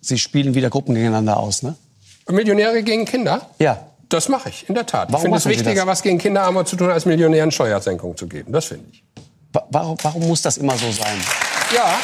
Sie 0.00 0.18
spielen 0.18 0.54
wieder 0.54 0.70
Gruppen 0.70 0.94
gegeneinander 0.94 1.36
aus, 1.36 1.62
ne? 1.62 1.76
Millionäre 2.30 2.82
gegen 2.82 3.04
Kinder? 3.04 3.42
Ja. 3.58 3.78
Das 4.08 4.30
mache 4.30 4.48
ich, 4.48 4.66
in 4.68 4.74
der 4.74 4.86
Tat. 4.86 5.12
Warum 5.12 5.18
ich 5.18 5.22
finde 5.22 5.36
es 5.36 5.58
wichtiger, 5.58 5.86
was 5.86 6.02
gegen 6.02 6.16
Kinderarmut 6.16 6.66
zu 6.66 6.76
tun, 6.76 6.90
als 6.90 7.04
Millionären 7.04 7.50
Steuersenkung 7.50 8.16
zu 8.16 8.26
geben. 8.26 8.52
Das 8.52 8.64
finde 8.64 8.86
ich. 8.90 9.04
Warum, 9.70 9.98
warum 10.02 10.26
muss 10.28 10.40
das 10.40 10.56
immer 10.56 10.76
so 10.78 10.90
sein? 10.90 11.18
Ja, 11.74 11.98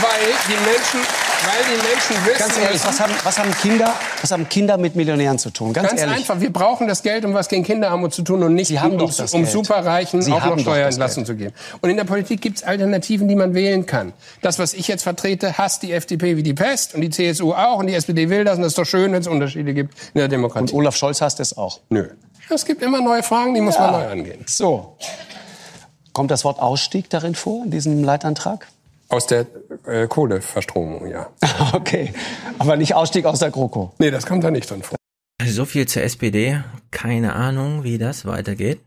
weil 0.00 0.26
die 0.48 0.54
Menschen, 0.64 1.00
weil 1.44 1.64
die 1.64 1.82
Menschen 1.82 2.26
wissen. 2.26 2.38
Ganz 2.38 2.58
ehrlich, 2.58 2.84
was 2.84 3.00
haben, 3.00 3.12
was 3.22 3.38
haben, 3.38 3.54
Kinder, 3.60 3.94
was 4.20 4.30
haben 4.30 4.48
Kinder 4.48 4.76
mit 4.78 4.96
Millionären 4.96 5.38
zu 5.38 5.50
tun? 5.50 5.72
Ganz, 5.72 5.88
Ganz 5.88 6.00
ehrlich. 6.00 6.16
einfach, 6.16 6.40
wir 6.40 6.52
brauchen 6.52 6.88
das 6.88 7.02
Geld, 7.02 7.24
um 7.24 7.34
was 7.34 7.48
gegen 7.48 7.64
Kinderarmut 7.64 8.12
zu 8.12 8.22
tun 8.22 8.42
und 8.42 8.54
nicht 8.54 8.72
um, 8.82 9.00
um 9.00 9.46
Superreichen 9.46 10.22
Sie 10.22 10.32
auch 10.32 10.44
noch 10.44 10.58
Steuerentlassung 10.58 11.26
zu 11.26 11.36
geben. 11.36 11.54
Und 11.80 11.90
in 11.90 11.96
der 11.96 12.04
Politik 12.04 12.40
gibt 12.40 12.58
es 12.58 12.64
Alternativen, 12.64 13.28
die 13.28 13.36
man 13.36 13.54
wählen 13.54 13.86
kann. 13.86 14.12
Das, 14.42 14.58
was 14.58 14.74
ich 14.74 14.88
jetzt 14.88 15.02
vertrete, 15.02 15.58
hasst 15.58 15.82
die 15.82 15.92
FDP 15.92 16.36
wie 16.36 16.42
die 16.42 16.54
Pest 16.54 16.94
und 16.94 17.00
die 17.00 17.10
CSU 17.10 17.52
auch 17.52 17.78
und 17.78 17.86
die 17.86 17.94
SPD 17.94 18.28
will 18.30 18.44
das 18.44 18.56
und 18.56 18.62
das 18.62 18.72
ist 18.72 18.78
doch 18.78 18.86
schön, 18.86 19.12
wenn 19.12 19.20
es 19.20 19.28
Unterschiede 19.28 19.74
gibt 19.74 19.94
in 20.14 20.18
der 20.18 20.28
Demokratie. 20.28 20.72
Und 20.72 20.80
Olaf 20.80 20.96
Scholz 20.96 21.20
hasst 21.20 21.40
es 21.40 21.56
auch. 21.56 21.80
Nö. 21.88 22.08
Es 22.50 22.64
gibt 22.64 22.82
immer 22.82 23.00
neue 23.00 23.22
Fragen, 23.22 23.54
die 23.54 23.60
muss 23.60 23.76
ja. 23.76 23.90
man 23.90 23.92
neu 23.92 24.08
angehen. 24.08 24.44
So. 24.46 24.96
Kommt 26.12 26.30
das 26.30 26.44
Wort 26.44 26.60
Ausstieg 26.60 27.10
darin 27.10 27.34
vor, 27.34 27.64
in 27.64 27.70
diesem 27.70 28.04
Leitantrag? 28.04 28.68
Aus 29.14 29.28
der 29.28 29.46
äh, 29.86 30.08
Kohleverstromung, 30.08 31.06
ja. 31.06 31.30
okay. 31.72 32.12
Aber 32.58 32.76
nicht 32.76 32.96
Ausstieg 32.96 33.26
aus 33.26 33.38
der 33.38 33.52
GroKo. 33.52 33.94
Nee, 34.00 34.10
das 34.10 34.26
kommt 34.26 34.42
da 34.42 34.50
nicht 34.50 34.68
drin 34.68 34.82
vor. 34.82 34.96
So 35.46 35.64
viel 35.66 35.86
zur 35.86 36.02
SPD. 36.02 36.60
Keine 36.90 37.34
Ahnung, 37.34 37.84
wie 37.84 37.96
das 37.96 38.26
weitergeht. 38.26 38.80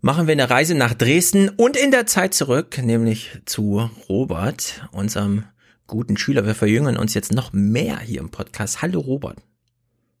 Machen 0.00 0.26
wir 0.26 0.32
eine 0.32 0.50
Reise 0.50 0.74
nach 0.74 0.92
Dresden 0.92 1.50
und 1.50 1.76
in 1.76 1.92
der 1.92 2.06
Zeit 2.06 2.34
zurück, 2.34 2.78
nämlich 2.82 3.38
zu 3.44 3.88
Robert, 4.08 4.82
unserem 4.90 5.44
guten 5.86 6.16
Schüler. 6.16 6.44
Wir 6.44 6.56
verjüngen 6.56 6.96
uns 6.96 7.14
jetzt 7.14 7.32
noch 7.32 7.52
mehr 7.52 8.00
hier 8.00 8.18
im 8.18 8.30
Podcast. 8.30 8.82
Hallo 8.82 8.98
Robert. 8.98 9.36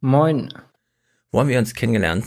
Moin. 0.00 0.54
Wo 1.32 1.40
haben 1.40 1.48
wir 1.48 1.58
uns 1.58 1.74
kennengelernt? 1.74 2.24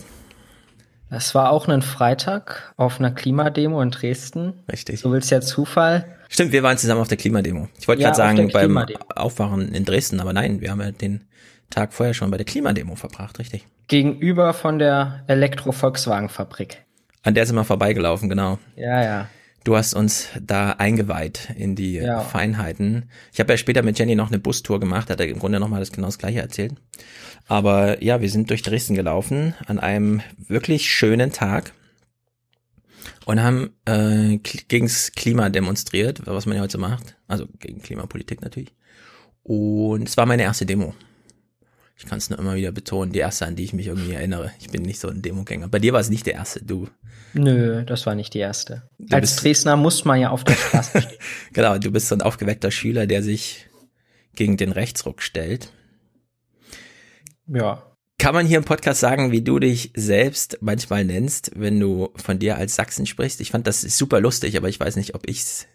Das 1.13 1.35
war 1.35 1.51
auch 1.51 1.67
ein 1.67 1.83
Freitag 1.83 2.73
auf 2.75 2.99
einer 2.99 3.11
Klimademo 3.11 3.79
in 3.83 3.91
Dresden. 3.91 4.53
Richtig. 4.71 4.99
So 4.99 5.11
will's 5.11 5.29
ja 5.29 5.41
Zufall. 5.41 6.05
Stimmt, 6.27 6.53
wir 6.53 6.63
waren 6.63 6.75
zusammen 6.79 7.01
auf 7.01 7.07
der 7.07 7.17
Klimademo. 7.17 7.69
Ich 7.79 7.87
wollte 7.87 8.01
ja, 8.01 8.07
gerade 8.09 8.17
sagen, 8.17 8.49
beim 8.51 8.75
Aufwachen 9.15 9.75
in 9.75 9.85
Dresden, 9.85 10.19
aber 10.19 10.33
nein, 10.33 10.59
wir 10.59 10.71
haben 10.71 10.81
ja 10.81 10.89
den 10.89 11.21
Tag 11.69 11.93
vorher 11.93 12.15
schon 12.15 12.31
bei 12.31 12.37
der 12.37 12.47
Klimademo 12.47 12.95
verbracht, 12.95 13.37
richtig. 13.37 13.63
Gegenüber 13.87 14.53
von 14.53 14.79
der 14.79 15.23
Elektro-Volkswagen-Fabrik. 15.27 16.81
An 17.21 17.35
der 17.35 17.45
sind 17.45 17.57
wir 17.57 17.63
vorbeigelaufen, 17.63 18.27
genau. 18.27 18.57
Ja, 18.75 19.03
ja. 19.03 19.27
Du 19.63 19.77
hast 19.77 19.93
uns 19.93 20.27
da 20.41 20.71
eingeweiht 20.71 21.53
in 21.57 21.75
die 21.75 21.93
ja. 21.93 22.19
Feinheiten. 22.19 23.09
Ich 23.31 23.39
habe 23.39 23.53
ja 23.53 23.57
später 23.57 23.81
mit 23.81 23.97
Jenny 23.97 24.15
noch 24.15 24.27
eine 24.27 24.39
Bustour 24.39 24.79
gemacht, 24.79 25.09
hat 25.09 25.19
er 25.19 25.27
im 25.27 25.39
Grunde 25.39 25.59
nochmal 25.59 25.79
das 25.79 25.91
genau 25.91 26.07
das 26.07 26.17
gleiche 26.17 26.41
erzählt. 26.41 26.73
Aber 27.47 28.03
ja, 28.03 28.21
wir 28.21 28.29
sind 28.29 28.49
durch 28.49 28.61
Dresden 28.61 28.95
gelaufen 28.95 29.53
an 29.65 29.79
einem 29.79 30.21
wirklich 30.37 30.89
schönen 30.89 31.31
Tag 31.31 31.73
und 33.25 33.41
haben 33.41 33.71
äh, 33.85 34.37
gegens 34.37 35.13
Klima 35.13 35.49
demonstriert, 35.49 36.25
was 36.25 36.45
man 36.45 36.57
ja 36.57 36.63
heute 36.63 36.73
so 36.73 36.79
macht. 36.79 37.15
Also 37.27 37.47
gegen 37.59 37.81
Klimapolitik 37.81 38.41
natürlich. 38.41 38.73
Und 39.43 40.07
es 40.07 40.17
war 40.17 40.25
meine 40.25 40.43
erste 40.43 40.65
Demo. 40.65 40.93
Ich 41.95 42.05
kann 42.05 42.17
es 42.17 42.29
nur 42.29 42.39
immer 42.39 42.55
wieder 42.55 42.71
betonen, 42.71 43.11
die 43.11 43.19
erste, 43.19 43.45
an 43.45 43.55
die 43.55 43.63
ich 43.63 43.73
mich 43.73 43.87
irgendwie 43.87 44.13
erinnere. 44.13 44.51
Ich 44.59 44.69
bin 44.69 44.81
nicht 44.81 44.99
so 44.99 45.09
ein 45.09 45.21
Demogänger. 45.21 45.67
Bei 45.67 45.79
dir 45.79 45.93
war 45.93 45.99
es 45.99 46.09
nicht 46.09 46.25
der 46.25 46.33
erste, 46.33 46.63
du. 46.63 46.87
Nö, 47.33 47.83
das 47.85 48.05
war 48.05 48.15
nicht 48.15 48.33
die 48.33 48.39
erste. 48.39 48.83
Du 48.97 49.15
Als 49.15 49.35
Dresdner 49.35 49.75
muss 49.75 50.03
man 50.05 50.19
ja 50.19 50.29
auf 50.29 50.43
der 50.43 50.55
Straße 50.55 51.01
stehen. 51.01 51.17
genau, 51.53 51.77
du 51.77 51.91
bist 51.91 52.07
so 52.07 52.15
ein 52.15 52.21
aufgeweckter 52.21 52.71
Schüler, 52.71 53.07
der 53.07 53.21
sich 53.21 53.67
gegen 54.35 54.57
den 54.57 54.71
Rechtsruck 54.71 55.21
stellt. 55.21 55.71
Ja. 57.47 57.83
Kann 58.17 58.35
man 58.35 58.45
hier 58.45 58.57
im 58.57 58.63
Podcast 58.63 58.99
sagen, 58.99 59.31
wie 59.31 59.41
du 59.41 59.59
dich 59.59 59.91
selbst 59.95 60.59
manchmal 60.61 61.03
nennst, 61.05 61.51
wenn 61.55 61.79
du 61.79 62.11
von 62.15 62.39
dir 62.39 62.57
als 62.57 62.75
Sachsen 62.75 63.05
sprichst? 63.05 63.41
Ich 63.41 63.51
fand 63.51 63.67
das 63.67 63.81
super 63.81 64.19
lustig, 64.19 64.55
aber 64.57 64.69
ich 64.69 64.79
weiß 64.79 64.95
nicht, 64.95 65.13
ob 65.15 65.27
ich's. 65.27 65.67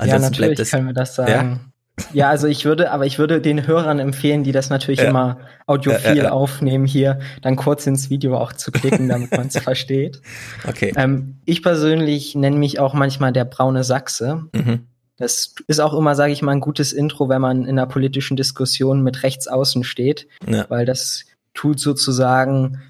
Ja, 0.00 0.18
natürlich 0.18 0.58
das, 0.58 0.70
können 0.70 0.86
wir 0.86 0.94
das 0.94 1.14
sagen. 1.14 1.30
Ja? 1.30 1.71
Ja? 2.12 2.28
also 2.28 2.46
ich 2.46 2.64
würde, 2.64 2.90
aber 2.90 3.06
ich 3.06 3.18
würde 3.18 3.40
den 3.40 3.66
Hörern 3.66 3.98
empfehlen, 3.98 4.44
die 4.44 4.52
das 4.52 4.70
natürlich 4.70 5.00
ja. 5.00 5.08
immer 5.08 5.40
audiophil 5.66 6.16
ja, 6.16 6.30
aufnehmen, 6.30 6.86
hier 6.86 7.20
dann 7.40 7.56
kurz 7.56 7.86
ins 7.86 8.10
Video 8.10 8.36
auch 8.36 8.52
zu 8.52 8.72
klicken, 8.72 9.08
damit 9.08 9.30
man 9.36 9.48
es 9.48 9.58
versteht. 9.58 10.20
Okay. 10.66 10.92
Ähm, 10.96 11.36
ich 11.44 11.62
persönlich 11.62 12.34
nenne 12.34 12.56
mich 12.56 12.78
auch 12.78 12.94
manchmal 12.94 13.32
der 13.32 13.44
braune 13.44 13.84
Sachse. 13.84 14.44
Mhm. 14.52 14.86
Das 15.16 15.54
ist 15.68 15.80
auch 15.80 15.94
immer, 15.94 16.14
sage 16.14 16.32
ich 16.32 16.42
mal, 16.42 16.52
ein 16.52 16.60
gutes 16.60 16.92
Intro, 16.92 17.28
wenn 17.28 17.40
man 17.40 17.62
in 17.62 17.78
einer 17.78 17.86
politischen 17.86 18.36
Diskussion 18.36 19.02
mit 19.02 19.22
Rechtsaußen 19.22 19.84
steht, 19.84 20.26
ja. 20.46 20.66
weil 20.68 20.84
das 20.84 21.26
tut 21.54 21.78
sozusagen 21.78 22.80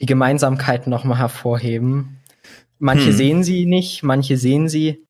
die 0.00 0.06
Gemeinsamkeiten 0.06 0.90
nochmal 0.90 1.18
hervorheben. 1.18 2.18
Manche 2.78 3.06
hm. 3.06 3.12
sehen 3.12 3.44
sie 3.44 3.66
nicht, 3.66 4.02
manche 4.02 4.36
sehen 4.36 4.68
sie. 4.68 5.04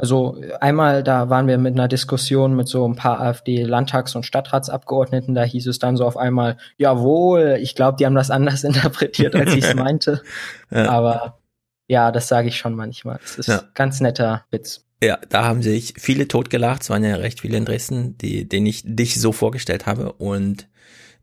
Also 0.00 0.40
einmal, 0.60 1.02
da 1.02 1.28
waren 1.28 1.46
wir 1.46 1.58
mit 1.58 1.74
einer 1.74 1.86
Diskussion 1.86 2.56
mit 2.56 2.68
so 2.68 2.88
ein 2.88 2.96
paar 2.96 3.20
AfD-Landtags- 3.20 4.16
und 4.16 4.24
Stadtratsabgeordneten, 4.24 5.34
da 5.34 5.42
hieß 5.42 5.66
es 5.66 5.78
dann 5.78 5.98
so 5.98 6.06
auf 6.06 6.16
einmal, 6.16 6.56
jawohl, 6.78 7.58
ich 7.60 7.74
glaube, 7.74 7.98
die 7.98 8.06
haben 8.06 8.14
das 8.14 8.30
anders 8.30 8.64
interpretiert, 8.64 9.36
als 9.36 9.52
ich 9.54 9.62
es 9.62 9.74
meinte. 9.76 10.22
Ja. 10.70 10.88
Aber 10.88 11.38
ja, 11.86 12.12
das 12.12 12.28
sage 12.28 12.48
ich 12.48 12.56
schon 12.56 12.74
manchmal. 12.74 13.18
Das 13.20 13.36
ist 13.36 13.48
ja. 13.48 13.62
ganz 13.74 14.00
netter 14.00 14.46
Witz. 14.50 14.86
Ja, 15.02 15.18
da 15.28 15.44
haben 15.44 15.60
sich 15.60 15.94
viele 15.98 16.28
totgelacht. 16.28 16.80
Es 16.80 16.88
waren 16.88 17.04
ja 17.04 17.16
recht 17.16 17.40
viele 17.40 17.58
in 17.58 17.66
Dresden, 17.66 18.16
die, 18.16 18.48
denen 18.48 18.64
ich 18.64 18.82
dich 18.86 19.20
so 19.20 19.32
vorgestellt 19.32 19.84
habe. 19.84 20.12
Und 20.14 20.66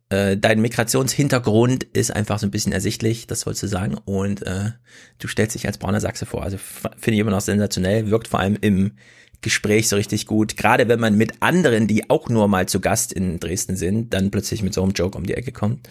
äh, 0.10 0.38
dein 0.38 0.62
Migrationshintergrund 0.62 1.84
ist 1.84 2.16
einfach 2.16 2.40
so 2.40 2.48
ein 2.48 2.52
bisschen 2.52 2.72
ersichtlich, 2.72 3.28
das 3.28 3.46
wolltest 3.46 3.64
du 3.64 3.68
sagen. 3.68 3.98
Und 4.06 4.42
äh, 4.44 4.72
du 5.20 5.28
stellst 5.28 5.56
dich 5.56 5.68
als 5.68 5.78
brauner 5.78 6.00
Sachse 6.00 6.26
vor. 6.26 6.44
Also 6.44 6.58
finde 6.58 7.16
ich 7.16 7.20
immer 7.20 7.32
noch 7.32 7.42
sensationell, 7.42 8.10
wirkt 8.10 8.30
vor 8.30 8.40
allem 8.40 8.58
im 8.62 8.94
Gespräch 9.42 9.90
so 9.90 9.98
richtig 9.98 10.26
gut. 10.26 10.56
Gerade 10.58 10.88
wenn 10.88 11.00
man 11.00 11.16
mit 11.16 11.42
anderen, 11.42 11.88
die 11.88 12.10
auch 12.10 12.30
nur 12.30 12.48
mal 12.48 12.68
zu 12.68 12.80
Gast 12.80 13.12
in 13.12 13.40
Dresden 13.40 13.76
sind, 13.76 14.14
dann 14.14 14.32
plötzlich 14.32 14.64
mit 14.64 14.74
so 14.74 14.82
einem 14.82 14.94
Joke 14.94 15.18
um 15.18 15.26
die 15.26 15.34
Ecke 15.34 15.52
kommt. 15.52 15.88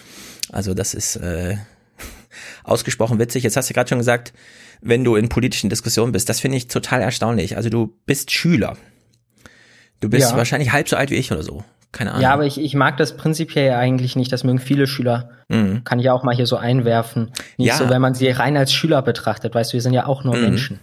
Also 0.51 0.73
das 0.73 0.95
ist 0.95 1.17
äh, 1.17 1.57
ausgesprochen 2.65 3.19
witzig. 3.19 3.45
Jetzt 3.45 3.57
hast 3.57 3.69
du 3.69 3.75
gerade 3.75 3.89
schon 3.89 3.99
gesagt, 3.99 4.33
wenn 4.81 5.05
du 5.05 5.17
in 5.17 5.29
politischen 5.29 5.69
Diskussionen 5.69 6.13
bist. 6.13 6.29
Das 6.29 6.41
finde 6.41 6.57
ich 6.57 6.69
total 6.69 7.03
erstaunlich. 7.03 7.57
Also 7.57 7.69
du 7.69 7.95
bist 8.07 8.31
Schüler. 8.31 8.77
Du 10.01 10.09
bist 10.09 10.31
ja. 10.31 10.37
wahrscheinlich 10.37 10.73
halb 10.73 10.89
so 10.89 10.97
alt 10.97 11.11
wie 11.11 11.17
ich 11.17 11.31
oder 11.33 11.43
so. 11.43 11.65
Keine 11.97 12.11
Ahnung. 12.11 12.23
Ja, 12.23 12.35
aber 12.35 12.45
ich, 12.45 12.61
ich 12.61 12.75
mag 12.75 12.99
das 12.99 13.17
prinzipiell 13.17 13.73
eigentlich 13.73 14.17
nicht. 14.17 14.31
Das 14.31 14.45
mögen 14.45 14.59
viele 14.59 14.87
Schüler. 14.87 15.31
Mhm. 15.49 15.83
Kann 15.85 15.99
ich 15.99 16.11
auch 16.11 16.25
mal 16.25 16.35
hier 16.35 16.47
so 16.47 16.57
einwerfen. 16.57 17.31
Nicht 17.57 17.69
ja. 17.69 17.77
so, 17.77 17.89
wenn 17.89 18.03
man 18.03 18.13
sie 18.13 18.29
rein 18.29 18.57
als 18.57 18.73
Schüler 18.75 19.01
betrachtet. 19.01 19.55
Weißt 19.55 19.73
du, 19.73 19.75
wir 19.75 19.81
sind 19.81 19.95
ja 19.95 20.07
auch 20.07 20.23
nur 20.23 20.37
mhm. 20.37 20.43
Menschen. 20.43 20.81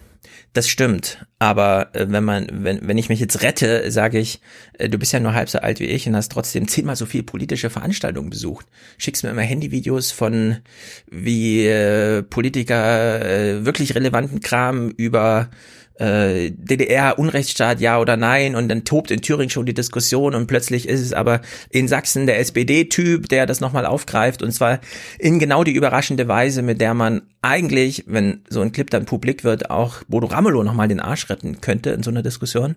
Das 0.54 0.68
stimmt. 0.68 1.24
Aber 1.38 1.88
äh, 1.94 2.06
wenn 2.08 2.24
man, 2.24 2.48
wenn, 2.50 2.86
wenn 2.86 2.98
ich 2.98 3.08
mich 3.08 3.20
jetzt 3.20 3.42
rette, 3.42 3.90
sage 3.92 4.18
ich, 4.18 4.40
äh, 4.78 4.88
du 4.88 4.98
bist 4.98 5.12
ja 5.12 5.20
nur 5.20 5.34
halb 5.34 5.48
so 5.48 5.58
alt 5.58 5.78
wie 5.78 5.84
ich 5.84 6.08
und 6.08 6.16
hast 6.16 6.32
trotzdem 6.32 6.66
zehnmal 6.66 6.96
so 6.96 7.06
viel 7.06 7.22
politische 7.22 7.70
Veranstaltungen 7.70 8.30
besucht. 8.30 8.66
Schickst 8.98 9.22
mir 9.22 9.30
immer 9.30 9.42
Handyvideos 9.42 10.10
von 10.10 10.58
wie 11.08 11.64
äh, 11.66 12.24
Politiker 12.24 13.24
äh, 13.24 13.64
wirklich 13.64 13.94
relevanten 13.94 14.40
Kram 14.40 14.90
über 14.90 15.50
äh, 15.96 16.50
DDR, 16.50 17.18
Unrechtsstaat, 17.18 17.80
ja 17.80 18.00
oder 18.00 18.16
nein, 18.16 18.56
und 18.56 18.68
dann 18.68 18.84
tobt 18.84 19.10
in 19.10 19.20
Thüringen 19.20 19.50
schon 19.50 19.66
die 19.66 19.74
Diskussion 19.74 20.34
und 20.34 20.46
plötzlich 20.46 20.88
ist 20.88 21.00
es 21.00 21.12
aber 21.12 21.40
in 21.70 21.88
Sachsen 21.88 22.26
der 22.26 22.38
SPD-Typ, 22.40 23.28
der 23.28 23.46
das 23.46 23.60
nochmal 23.60 23.86
aufgreift 23.86 24.42
und 24.42 24.52
zwar 24.52 24.80
in 25.18 25.38
genau 25.38 25.64
die 25.64 25.72
überraschende 25.72 26.26
Weise, 26.26 26.62
mit 26.62 26.80
der 26.80 26.94
man 26.94 27.22
eigentlich, 27.42 28.04
wenn 28.06 28.42
so 28.48 28.60
ein 28.60 28.72
Clip 28.72 28.90
dann 28.90 29.04
publik 29.04 29.44
wird, 29.44 29.70
auch 29.70 30.02
Bodo 30.08 30.26
Ramelow 30.26 30.64
nochmal 30.64 30.88
den 30.88 31.00
Arsch 31.00 31.30
retten 31.30 31.60
könnte 31.60 31.90
in 31.90 32.02
so 32.02 32.10
einer 32.10 32.22
Diskussion. 32.22 32.74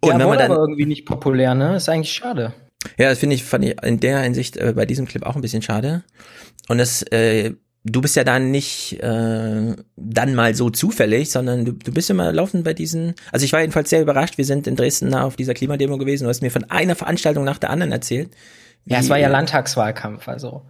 Und 0.00 0.10
ja, 0.10 0.18
wenn 0.18 0.28
man 0.28 0.38
dann, 0.38 0.50
aber 0.50 0.60
irgendwie 0.60 0.86
nicht 0.86 1.06
populär, 1.06 1.54
ne? 1.54 1.76
Ist 1.76 1.88
eigentlich 1.88 2.12
schade. 2.12 2.52
Ja, 2.98 3.08
das 3.08 3.18
finde 3.18 3.36
ich, 3.36 3.44
fand 3.44 3.64
ich 3.64 3.80
in 3.82 4.00
der 4.00 4.20
Hinsicht 4.20 4.56
äh, 4.56 4.72
bei 4.74 4.86
diesem 4.86 5.06
Clip 5.06 5.24
auch 5.24 5.36
ein 5.36 5.42
bisschen 5.42 5.62
schade. 5.62 6.02
Und 6.68 6.78
das 6.78 7.02
äh, 7.02 7.52
du 7.84 8.00
bist 8.00 8.16
ja 8.16 8.24
dann 8.24 8.50
nicht 8.50 9.02
äh, 9.02 9.76
dann 9.96 10.34
mal 10.34 10.54
so 10.54 10.70
zufällig, 10.70 11.30
sondern 11.30 11.64
du, 11.64 11.72
du 11.72 11.92
bist 11.92 12.10
immer 12.10 12.32
laufend 12.32 12.64
bei 12.64 12.74
diesen. 12.74 13.14
Also 13.32 13.44
ich 13.44 13.52
war 13.52 13.60
jedenfalls 13.60 13.90
sehr 13.90 14.02
überrascht. 14.02 14.38
Wir 14.38 14.44
sind 14.44 14.66
in 14.66 14.76
Dresden 14.76 15.14
auf 15.14 15.36
dieser 15.36 15.54
Klimademo 15.54 15.98
gewesen. 15.98 16.24
Du 16.24 16.30
hast 16.30 16.42
mir 16.42 16.50
von 16.50 16.70
einer 16.70 16.96
Veranstaltung 16.96 17.44
nach 17.44 17.58
der 17.58 17.70
anderen 17.70 17.92
erzählt. 17.92 18.30
Ja, 18.84 18.98
es 18.98 19.08
war 19.08 19.18
ja 19.18 19.28
Landtagswahlkampf, 19.28 20.26
also 20.26 20.62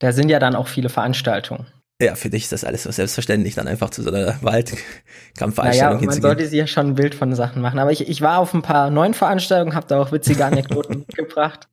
da 0.00 0.12
sind 0.12 0.28
ja 0.28 0.38
dann 0.38 0.54
auch 0.54 0.68
viele 0.68 0.90
Veranstaltungen. 0.90 1.66
Ja, 2.00 2.14
für 2.14 2.30
dich 2.30 2.44
ist 2.44 2.52
das 2.52 2.62
alles 2.62 2.84
so 2.84 2.92
selbstverständlich, 2.92 3.56
dann 3.56 3.66
einfach 3.66 3.90
zu 3.90 4.02
so 4.02 4.12
einer 4.12 4.40
Wahlkampfveranstaltung 4.40 5.64
naja, 5.64 5.88
hinzugehen. 5.98 6.06
Man 6.06 6.20
sollte 6.22 6.46
sich 6.46 6.58
ja 6.58 6.68
schon 6.68 6.88
ein 6.88 6.94
Bild 6.94 7.16
von 7.16 7.34
Sachen 7.34 7.60
machen. 7.60 7.80
Aber 7.80 7.90
ich, 7.90 8.08
ich 8.08 8.20
war 8.20 8.38
auf 8.38 8.54
ein 8.54 8.62
paar 8.62 8.90
neuen 8.90 9.14
Veranstaltungen, 9.14 9.74
habe 9.74 9.88
da 9.88 10.00
auch 10.00 10.12
witzige 10.12 10.44
Anekdoten 10.46 11.06
gebracht. 11.08 11.66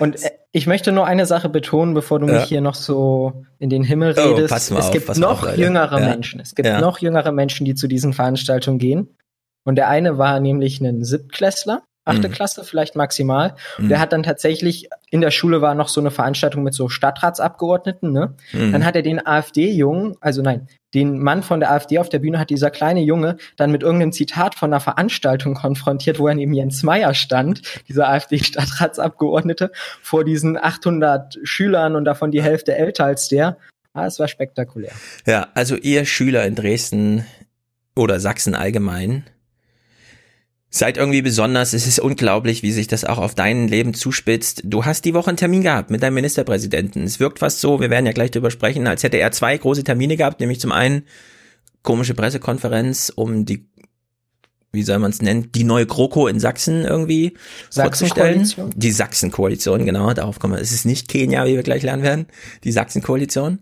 Und 0.00 0.22
äh, 0.22 0.30
ich 0.50 0.66
möchte 0.66 0.90
nur 0.92 1.06
eine 1.06 1.26
Sache 1.26 1.48
betonen, 1.48 1.94
bevor 1.94 2.18
du 2.18 2.26
mich 2.26 2.44
hier 2.44 2.60
noch 2.60 2.74
so 2.74 3.44
in 3.58 3.70
den 3.70 3.84
Himmel 3.84 4.14
oh, 4.18 4.20
redest. 4.20 4.50
Oh, 4.50 4.54
pass 4.54 4.70
mal 4.70 4.80
es 4.80 4.86
auf, 4.86 4.92
gibt 4.92 5.16
noch 5.18 5.46
auf, 5.46 5.56
jüngere 5.56 6.00
ja. 6.00 6.08
Menschen. 6.08 6.40
Es 6.40 6.54
gibt 6.54 6.66
ja. 6.66 6.80
noch 6.80 6.98
jüngere 6.98 7.30
Menschen, 7.32 7.64
die 7.64 7.74
zu 7.74 7.86
diesen 7.86 8.12
Veranstaltungen 8.12 8.78
gehen. 8.78 9.16
Und 9.64 9.76
der 9.76 9.88
eine 9.88 10.18
war 10.18 10.40
nämlich 10.40 10.80
ein 10.80 11.04
Siebtklässler. 11.04 11.82
Achte 12.04 12.28
mhm. 12.28 12.32
Klasse 12.32 12.64
vielleicht 12.64 12.96
maximal. 12.96 13.54
Mhm. 13.78 13.88
Der 13.88 14.00
hat 14.00 14.12
dann 14.12 14.22
tatsächlich, 14.22 14.88
in 15.10 15.20
der 15.20 15.30
Schule 15.30 15.60
war 15.60 15.74
noch 15.74 15.88
so 15.88 16.00
eine 16.00 16.10
Veranstaltung 16.10 16.62
mit 16.62 16.74
so 16.74 16.88
Stadtratsabgeordneten, 16.88 18.12
ne? 18.12 18.34
Mhm. 18.52 18.72
Dann 18.72 18.84
hat 18.84 18.96
er 18.96 19.02
den 19.02 19.24
AfD-Jungen, 19.24 20.16
also 20.20 20.42
nein, 20.42 20.68
den 20.94 21.18
Mann 21.18 21.42
von 21.42 21.60
der 21.60 21.70
AfD 21.70 21.98
auf 21.98 22.08
der 22.08 22.18
Bühne 22.18 22.38
hat 22.38 22.50
dieser 22.50 22.70
kleine 22.70 23.00
Junge 23.00 23.36
dann 23.56 23.70
mit 23.70 23.82
irgendeinem 23.82 24.12
Zitat 24.12 24.56
von 24.56 24.72
einer 24.72 24.80
Veranstaltung 24.80 25.54
konfrontiert, 25.54 26.18
wo 26.18 26.26
er 26.26 26.34
neben 26.34 26.52
Jens 26.52 26.82
Meyer 26.82 27.14
stand, 27.14 27.62
dieser 27.88 28.08
AfD-Stadtratsabgeordnete, 28.08 29.70
vor 30.02 30.24
diesen 30.24 30.56
800 30.56 31.38
Schülern 31.44 31.94
und 31.94 32.04
davon 32.04 32.32
die 32.32 32.42
Hälfte 32.42 32.74
älter 32.74 33.04
als 33.04 33.28
der. 33.28 33.56
Ah, 33.92 34.06
es 34.06 34.18
war 34.18 34.28
spektakulär. 34.28 34.92
Ja, 35.26 35.48
also 35.54 35.76
ihr 35.76 36.04
Schüler 36.04 36.44
in 36.44 36.54
Dresden 36.54 37.24
oder 37.94 38.20
Sachsen 38.20 38.54
allgemein, 38.54 39.24
seid 40.70 40.96
irgendwie 40.96 41.22
besonders. 41.22 41.72
Es 41.72 41.86
ist 41.86 41.98
unglaublich, 41.98 42.62
wie 42.62 42.72
sich 42.72 42.86
das 42.86 43.04
auch 43.04 43.18
auf 43.18 43.34
dein 43.34 43.68
Leben 43.68 43.92
zuspitzt. 43.92 44.62
Du 44.64 44.84
hast 44.84 45.04
die 45.04 45.14
Woche 45.14 45.28
einen 45.28 45.36
Termin 45.36 45.62
gehabt 45.62 45.90
mit 45.90 46.02
deinem 46.02 46.14
Ministerpräsidenten. 46.14 47.02
Es 47.02 47.18
wirkt 47.20 47.40
fast 47.40 47.60
so, 47.60 47.80
wir 47.80 47.90
werden 47.90 48.06
ja 48.06 48.12
gleich 48.12 48.30
darüber 48.30 48.50
sprechen, 48.50 48.86
als 48.86 49.02
hätte 49.02 49.18
er 49.18 49.32
zwei 49.32 49.56
große 49.56 49.84
Termine 49.84 50.16
gehabt, 50.16 50.40
nämlich 50.40 50.60
zum 50.60 50.72
einen 50.72 51.02
komische 51.82 52.14
Pressekonferenz, 52.14 53.12
um 53.14 53.44
die 53.44 53.68
wie 54.72 54.84
soll 54.84 55.00
man 55.00 55.10
es 55.10 55.20
nennen, 55.20 55.50
die 55.52 55.64
neue 55.64 55.84
GroKo 55.84 56.28
in 56.28 56.38
Sachsen 56.38 56.84
irgendwie 56.84 57.34
vorzustellen. 57.72 58.48
Die 58.76 58.92
Sachsen-Koalition, 58.92 59.84
genau, 59.84 60.14
darauf 60.14 60.38
kommen 60.38 60.54
wir. 60.54 60.60
Es 60.60 60.70
ist 60.70 60.84
nicht 60.84 61.08
Kenia, 61.08 61.44
wie 61.46 61.56
wir 61.56 61.64
gleich 61.64 61.82
lernen 61.82 62.04
werden, 62.04 62.26
die 62.62 62.70
Sachsen-Koalition. 62.70 63.58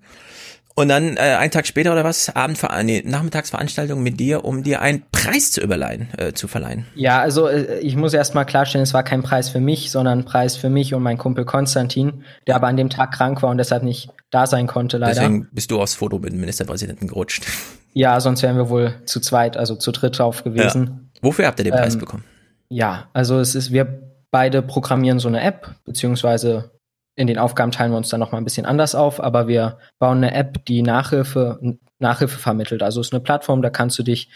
Und 0.78 0.88
dann 0.88 1.16
äh, 1.16 1.34
einen 1.40 1.50
Tag 1.50 1.66
später 1.66 1.90
oder 1.90 2.04
was, 2.04 2.36
Abendver 2.36 2.80
nee, 2.84 3.02
Nachmittagsveranstaltung 3.04 4.00
mit 4.00 4.20
dir, 4.20 4.44
um 4.44 4.62
dir 4.62 4.80
einen 4.80 5.02
Preis 5.10 5.50
zu 5.50 5.60
überleihen, 5.60 6.06
äh, 6.16 6.34
zu 6.34 6.46
verleihen. 6.46 6.86
Ja, 6.94 7.20
also 7.20 7.48
äh, 7.48 7.80
ich 7.80 7.96
muss 7.96 8.14
erst 8.14 8.36
mal 8.36 8.44
klarstellen, 8.44 8.84
es 8.84 8.94
war 8.94 9.02
kein 9.02 9.24
Preis 9.24 9.48
für 9.48 9.58
mich, 9.58 9.90
sondern 9.90 10.20
ein 10.20 10.24
Preis 10.24 10.56
für 10.56 10.70
mich 10.70 10.94
und 10.94 11.02
meinen 11.02 11.18
Kumpel 11.18 11.44
Konstantin, 11.44 12.22
der 12.46 12.54
aber 12.54 12.68
an 12.68 12.76
dem 12.76 12.90
Tag 12.90 13.10
krank 13.10 13.42
war 13.42 13.50
und 13.50 13.58
deshalb 13.58 13.82
nicht 13.82 14.10
da 14.30 14.46
sein 14.46 14.68
konnte, 14.68 14.98
leider. 14.98 15.14
Deswegen 15.14 15.48
bist 15.50 15.68
du 15.72 15.80
aufs 15.80 15.96
Foto 15.96 16.20
mit 16.20 16.32
dem 16.32 16.38
Ministerpräsidenten 16.38 17.08
gerutscht. 17.08 17.44
Ja, 17.94 18.20
sonst 18.20 18.42
wären 18.42 18.56
wir 18.56 18.68
wohl 18.68 18.94
zu 19.06 19.18
zweit, 19.18 19.56
also 19.56 19.74
zu 19.74 19.90
dritt 19.90 20.18
drauf 20.18 20.44
gewesen. 20.44 21.10
Ja. 21.14 21.22
Wofür 21.22 21.46
habt 21.46 21.58
ihr 21.58 21.64
den 21.64 21.72
Preis 21.72 21.94
ähm, 21.94 22.00
bekommen? 22.00 22.22
Ja, 22.68 23.08
also 23.14 23.40
es 23.40 23.56
ist, 23.56 23.72
wir 23.72 24.12
beide 24.30 24.62
programmieren 24.62 25.18
so 25.18 25.26
eine 25.26 25.40
App, 25.40 25.74
beziehungsweise 25.84 26.70
in 27.18 27.26
den 27.26 27.38
Aufgaben 27.38 27.72
teilen 27.72 27.90
wir 27.90 27.96
uns 27.96 28.10
dann 28.10 28.20
noch 28.20 28.30
mal 28.30 28.38
ein 28.38 28.44
bisschen 28.44 28.64
anders 28.64 28.94
auf, 28.94 29.20
aber 29.20 29.48
wir 29.48 29.78
bauen 29.98 30.18
eine 30.18 30.32
App, 30.34 30.64
die 30.66 30.82
Nachhilfe, 30.82 31.58
Nachhilfe 31.98 32.38
vermittelt. 32.38 32.80
Also 32.80 33.00
es 33.00 33.08
ist 33.08 33.12
eine 33.12 33.20
Plattform, 33.20 33.60
da 33.60 33.70
kannst 33.70 33.98
du 33.98 34.04
dich 34.04 34.30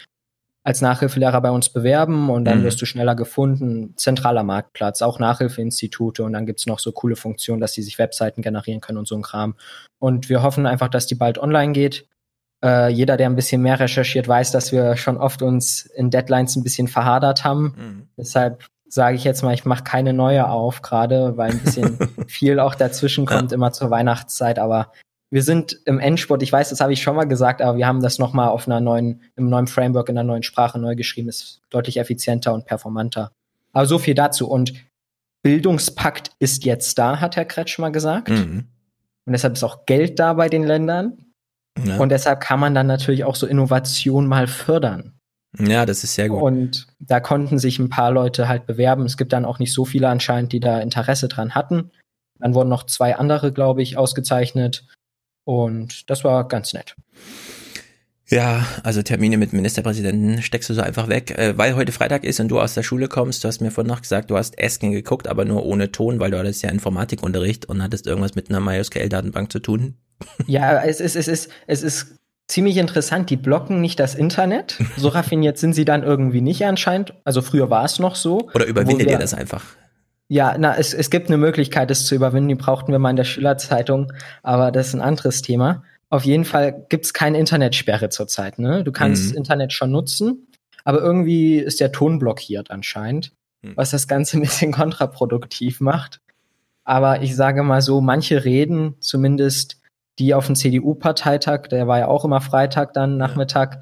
als 0.65 0.81
Nachhilfelehrer 0.81 1.39
bei 1.39 1.49
uns 1.49 1.69
bewerben 1.69 2.29
und 2.29 2.43
dann 2.43 2.59
mhm. 2.59 2.63
wirst 2.65 2.81
du 2.81 2.85
schneller 2.85 3.15
gefunden. 3.15 3.93
Zentraler 3.95 4.43
Marktplatz, 4.43 5.01
auch 5.01 5.17
Nachhilfeinstitute 5.17 6.25
und 6.25 6.33
dann 6.33 6.45
gibt's 6.45 6.65
noch 6.65 6.79
so 6.79 6.91
coole 6.91 7.15
Funktionen, 7.15 7.61
dass 7.61 7.71
die 7.71 7.83
sich 7.83 7.99
Webseiten 7.99 8.41
generieren 8.41 8.81
können 8.81 8.97
und 8.97 9.07
so 9.07 9.15
ein 9.15 9.21
Kram. 9.21 9.55
Und 9.99 10.27
wir 10.27 10.43
hoffen 10.43 10.65
einfach, 10.65 10.89
dass 10.89 11.07
die 11.07 11.15
bald 11.15 11.37
online 11.37 11.71
geht. 11.71 12.05
Äh, 12.61 12.89
jeder, 12.89 13.15
der 13.15 13.29
ein 13.29 13.37
bisschen 13.37 13.61
mehr 13.61 13.79
recherchiert, 13.79 14.27
weiß, 14.27 14.51
dass 14.51 14.73
wir 14.73 14.97
schon 14.97 15.15
oft 15.15 15.41
uns 15.41 15.85
in 15.85 16.09
Deadlines 16.09 16.57
ein 16.57 16.63
bisschen 16.63 16.89
verhadert 16.89 17.45
haben. 17.45 17.63
Mhm. 17.77 18.07
Deshalb 18.17 18.65
sage 18.93 19.15
ich 19.15 19.23
jetzt 19.23 19.41
mal, 19.41 19.55
ich 19.55 19.65
mache 19.65 19.83
keine 19.83 20.13
neue 20.13 20.47
auf, 20.47 20.83
gerade 20.83 21.35
weil 21.35 21.49
ein 21.49 21.59
bisschen 21.59 21.97
viel 22.27 22.59
auch 22.59 22.75
dazwischen 22.75 23.25
kommt, 23.25 23.49
ja. 23.49 23.55
immer 23.55 23.71
zur 23.71 23.89
Weihnachtszeit. 23.89 24.59
Aber 24.59 24.91
wir 25.31 25.41
sind 25.41 25.79
im 25.85 25.99
Endspurt, 25.99 26.43
ich 26.43 26.53
weiß, 26.53 26.69
das 26.69 26.79
habe 26.79 26.93
ich 26.93 27.01
schon 27.01 27.15
mal 27.15 27.23
gesagt, 27.23 27.63
aber 27.63 27.75
wir 27.75 27.87
haben 27.87 28.03
das 28.03 28.19
nochmal 28.19 28.49
auf 28.49 28.67
einer 28.67 28.79
neuen, 28.79 29.23
im 29.35 29.49
neuen 29.49 29.65
Framework, 29.65 30.09
in 30.09 30.17
einer 30.17 30.27
neuen 30.27 30.43
Sprache 30.43 30.77
neu 30.77 30.95
geschrieben, 30.95 31.27
ist 31.27 31.61
deutlich 31.71 31.97
effizienter 31.97 32.53
und 32.53 32.65
performanter. 32.65 33.31
Aber 33.71 33.87
so 33.87 33.97
viel 33.97 34.13
dazu. 34.13 34.47
Und 34.47 34.73
Bildungspakt 35.41 36.29
ist 36.37 36.63
jetzt 36.63 36.99
da, 36.99 37.19
hat 37.19 37.35
Herr 37.35 37.45
Kretschmer 37.45 37.89
gesagt. 37.89 38.29
Mhm. 38.29 38.67
Und 39.25 39.33
deshalb 39.33 39.53
ist 39.53 39.63
auch 39.63 39.87
Geld 39.87 40.19
da 40.19 40.33
bei 40.33 40.49
den 40.49 40.63
Ländern. 40.63 41.17
Ja. 41.83 41.97
Und 41.97 42.09
deshalb 42.09 42.41
kann 42.41 42.59
man 42.59 42.75
dann 42.75 42.85
natürlich 42.85 43.23
auch 43.23 43.35
so 43.35 43.47
Innovation 43.47 44.27
mal 44.27 44.45
fördern. 44.45 45.13
Ja, 45.59 45.85
das 45.85 46.03
ist 46.03 46.15
sehr 46.15 46.29
gut. 46.29 46.41
Und 46.41 46.87
da 46.99 47.19
konnten 47.19 47.59
sich 47.59 47.77
ein 47.79 47.89
paar 47.89 48.11
Leute 48.11 48.47
halt 48.47 48.65
bewerben. 48.65 49.05
Es 49.05 49.17
gibt 49.17 49.33
dann 49.33 49.45
auch 49.45 49.59
nicht 49.59 49.73
so 49.73 49.85
viele 49.85 50.09
anscheinend, 50.09 50.51
die 50.51 50.59
da 50.59 50.79
Interesse 50.79 51.27
dran 51.27 51.53
hatten. 51.53 51.91
Dann 52.39 52.55
wurden 52.55 52.69
noch 52.69 52.85
zwei 52.85 53.15
andere, 53.15 53.53
glaube 53.53 53.81
ich, 53.81 53.97
ausgezeichnet. 53.97 54.85
Und 55.45 56.09
das 56.09 56.23
war 56.23 56.47
ganz 56.47 56.73
nett. 56.73 56.95
Ja, 58.27 58.65
also 58.83 59.03
Termine 59.03 59.37
mit 59.37 59.53
Ministerpräsidenten 59.53 60.41
steckst 60.41 60.69
du 60.69 60.73
so 60.73 60.81
einfach 60.81 61.07
weg, 61.07 61.37
äh, 61.37 61.57
weil 61.57 61.75
heute 61.75 61.91
Freitag 61.91 62.23
ist 62.23 62.39
und 62.39 62.47
du 62.47 62.59
aus 62.59 62.73
der 62.73 62.81
Schule 62.81 63.07
kommst. 63.07 63.43
Du 63.43 63.47
hast 63.47 63.61
mir 63.61 63.69
vorhin 63.69 63.89
noch 63.89 64.01
gesagt, 64.01 64.31
du 64.31 64.37
hast 64.37 64.57
Esken 64.57 64.91
geguckt, 64.91 65.27
aber 65.27 65.45
nur 65.45 65.63
ohne 65.65 65.91
Ton, 65.91 66.19
weil 66.19 66.31
du 66.31 66.39
hattest 66.39 66.63
ja 66.63 66.69
Informatikunterricht 66.69 67.65
und 67.65 67.83
hattest 67.83 68.07
irgendwas 68.07 68.33
mit 68.33 68.49
einer 68.49 68.59
MySQL-Datenbank 68.59 69.51
zu 69.51 69.59
tun. 69.59 69.95
Ja, 70.47 70.81
es 70.83 70.99
ist, 70.99 71.15
es 71.15 71.27
ist, 71.27 71.51
es 71.67 71.83
ist 71.83 72.15
ziemlich 72.47 72.77
interessant. 72.77 73.29
Die 73.29 73.37
blocken 73.37 73.81
nicht 73.81 73.99
das 73.99 74.15
Internet. 74.15 74.77
So 74.97 75.09
raffiniert 75.09 75.57
sind 75.57 75.73
sie 75.73 75.85
dann 75.85 76.03
irgendwie 76.03 76.41
nicht 76.41 76.65
anscheinend. 76.65 77.13
Also 77.23 77.41
früher 77.41 77.69
war 77.69 77.85
es 77.85 77.99
noch 77.99 78.15
so. 78.15 78.49
Oder 78.53 78.65
überwindet 78.65 79.09
ihr 79.09 79.17
das 79.17 79.33
einfach? 79.33 79.63
Ja, 80.27 80.55
na, 80.57 80.75
es, 80.77 80.93
es 80.93 81.09
gibt 81.09 81.27
eine 81.27 81.37
Möglichkeit, 81.37 81.89
das 81.89 82.05
zu 82.05 82.15
überwinden. 82.15 82.49
Die 82.49 82.55
brauchten 82.55 82.91
wir 82.91 82.99
mal 82.99 83.11
in 83.11 83.15
der 83.15 83.23
Schülerzeitung, 83.23 84.11
aber 84.41 84.71
das 84.71 84.87
ist 84.87 84.93
ein 84.95 85.01
anderes 85.01 85.41
Thema. 85.41 85.83
Auf 86.09 86.25
jeden 86.25 86.45
Fall 86.45 86.85
gibt 86.89 87.05
es 87.05 87.13
keine 87.13 87.39
Internetsperre 87.39 88.09
zurzeit. 88.09 88.59
Ne? 88.59 88.83
Du 88.83 88.91
kannst 88.91 89.31
mhm. 89.31 89.37
Internet 89.37 89.73
schon 89.73 89.91
nutzen, 89.91 90.47
aber 90.83 91.01
irgendwie 91.01 91.57
ist 91.57 91.79
der 91.79 91.91
Ton 91.91 92.19
blockiert 92.19 92.71
anscheinend, 92.71 93.31
mhm. 93.61 93.73
was 93.75 93.91
das 93.91 94.07
Ganze 94.07 94.37
ein 94.37 94.41
bisschen 94.41 94.71
kontraproduktiv 94.71 95.81
macht. 95.81 96.19
Aber 96.83 97.21
ich 97.21 97.35
sage 97.35 97.63
mal 97.63 97.81
so, 97.81 98.01
manche 98.01 98.43
Reden, 98.45 98.95
zumindest 98.99 99.77
die 100.19 100.33
auf 100.33 100.45
dem 100.45 100.55
CDU-Parteitag, 100.55 101.67
der 101.69 101.87
war 101.87 101.99
ja 101.99 102.07
auch 102.07 102.25
immer 102.25 102.41
Freitag 102.41 102.93
dann 102.93 103.17
Nachmittag, 103.17 103.81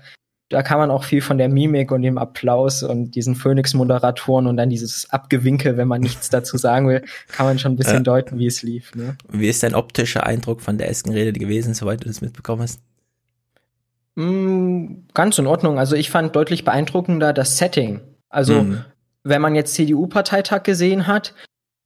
da 0.51 0.63
kann 0.63 0.77
man 0.77 0.91
auch 0.91 1.05
viel 1.05 1.21
von 1.21 1.37
der 1.37 1.47
Mimik 1.47 1.91
und 1.91 2.01
dem 2.01 2.17
Applaus 2.17 2.83
und 2.83 3.11
diesen 3.11 3.35
Phoenix-Moderatoren 3.35 4.47
und 4.47 4.57
dann 4.57 4.69
dieses 4.69 5.09
Abgewinke, 5.09 5.77
wenn 5.77 5.87
man 5.87 6.01
nichts 6.01 6.29
dazu 6.29 6.57
sagen 6.57 6.87
will, 6.87 7.03
kann 7.29 7.45
man 7.45 7.57
schon 7.57 7.73
ein 7.73 7.77
bisschen 7.77 7.97
ja. 7.97 8.03
deuten, 8.03 8.37
wie 8.37 8.47
es 8.47 8.61
lief. 8.61 8.93
Ne? 8.95 9.15
Wie 9.29 9.47
ist 9.47 9.63
dein 9.63 9.75
optischer 9.75 10.25
Eindruck 10.25 10.61
von 10.61 10.77
der 10.77 10.89
Eskenrede 10.89 11.31
gewesen, 11.33 11.73
soweit 11.73 12.03
du 12.03 12.07
das 12.07 12.21
mitbekommen 12.21 12.63
hast? 12.63 12.81
Mm, 14.15 15.05
ganz 15.13 15.37
in 15.37 15.47
Ordnung. 15.47 15.79
Also 15.79 15.95
ich 15.95 16.09
fand 16.09 16.35
deutlich 16.35 16.65
beeindruckender 16.65 17.31
das 17.31 17.57
Setting. 17.57 18.01
Also 18.29 18.63
mhm. 18.63 18.83
wenn 19.23 19.41
man 19.41 19.55
jetzt 19.55 19.73
CDU-Parteitag 19.73 20.63
gesehen 20.63 21.07
hat, 21.07 21.33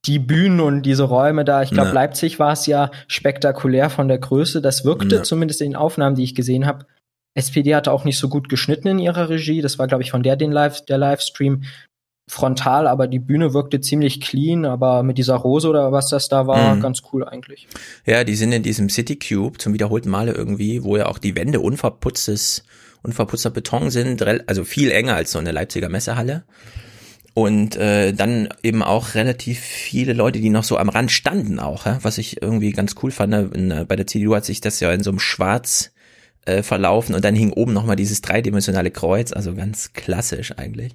die 0.06 0.18
Bühnen 0.18 0.60
und 0.60 0.82
diese 0.82 1.04
Räume 1.04 1.44
da, 1.44 1.62
ich 1.62 1.70
glaube, 1.70 1.88
ja. 1.88 1.94
Leipzig 1.94 2.38
war 2.38 2.52
es 2.52 2.66
ja 2.66 2.90
spektakulär 3.08 3.90
von 3.90 4.08
der 4.08 4.18
Größe. 4.18 4.60
Das 4.60 4.84
wirkte 4.84 5.16
ja. 5.16 5.22
zumindest 5.22 5.60
in 5.60 5.70
den 5.70 5.76
Aufnahmen, 5.76 6.16
die 6.16 6.24
ich 6.24 6.34
gesehen 6.34 6.66
habe. 6.66 6.86
SPD 7.34 7.74
hatte 7.74 7.92
auch 7.92 8.04
nicht 8.04 8.18
so 8.18 8.28
gut 8.28 8.48
geschnitten 8.48 8.88
in 8.88 8.98
ihrer 8.98 9.28
Regie. 9.28 9.60
Das 9.60 9.78
war, 9.78 9.86
glaube 9.86 10.02
ich, 10.02 10.10
von 10.10 10.22
der 10.22 10.36
den 10.36 10.52
Live, 10.52 10.84
der 10.86 10.98
Livestream 10.98 11.64
frontal, 12.28 12.88
aber 12.88 13.06
die 13.06 13.18
Bühne 13.18 13.54
wirkte 13.54 13.80
ziemlich 13.80 14.20
clean, 14.20 14.64
aber 14.64 15.02
mit 15.02 15.16
dieser 15.16 15.36
Rose 15.36 15.68
oder 15.68 15.92
was 15.92 16.08
das 16.08 16.28
da 16.28 16.46
war, 16.46 16.74
mhm. 16.74 16.80
ganz 16.80 17.02
cool 17.12 17.24
eigentlich. 17.24 17.68
Ja, 18.04 18.24
die 18.24 18.34
sind 18.34 18.52
in 18.52 18.62
diesem 18.62 18.88
City 18.88 19.16
Cube 19.16 19.58
zum 19.58 19.74
wiederholten 19.74 20.10
Male 20.10 20.32
irgendwie, 20.32 20.82
wo 20.82 20.96
ja 20.96 21.06
auch 21.06 21.18
die 21.18 21.36
Wände 21.36 21.60
unverputztes, 21.60 22.64
unverputzter 23.02 23.50
Beton 23.50 23.90
sind, 23.90 24.22
also 24.48 24.64
viel 24.64 24.90
enger 24.90 25.14
als 25.14 25.32
so 25.32 25.38
eine 25.38 25.52
Leipziger 25.52 25.88
Messehalle. 25.88 26.44
Und 27.38 27.76
äh, 27.76 28.14
dann 28.14 28.48
eben 28.62 28.82
auch 28.82 29.14
relativ 29.14 29.60
viele 29.60 30.14
Leute, 30.14 30.40
die 30.40 30.48
noch 30.48 30.64
so 30.64 30.78
am 30.78 30.88
Rand 30.88 31.12
standen 31.12 31.60
auch, 31.60 31.84
ja? 31.84 31.98
was 32.00 32.16
ich 32.16 32.40
irgendwie 32.40 32.72
ganz 32.72 32.94
cool 33.02 33.10
fand. 33.10 33.30
Ne? 33.30 33.50
In, 33.52 33.70
äh, 33.70 33.84
bei 33.86 33.94
der 33.94 34.06
CDU 34.06 34.34
hat 34.34 34.46
sich 34.46 34.62
das 34.62 34.80
ja 34.80 34.90
in 34.90 35.02
so 35.02 35.10
einem 35.10 35.18
Schwarz 35.18 35.92
äh, 36.46 36.62
verlaufen 36.62 37.14
und 37.14 37.22
dann 37.26 37.34
hing 37.34 37.52
oben 37.52 37.74
nochmal 37.74 37.96
dieses 37.96 38.22
dreidimensionale 38.22 38.90
Kreuz, 38.90 39.34
also 39.34 39.54
ganz 39.54 39.92
klassisch 39.92 40.54
eigentlich. 40.56 40.94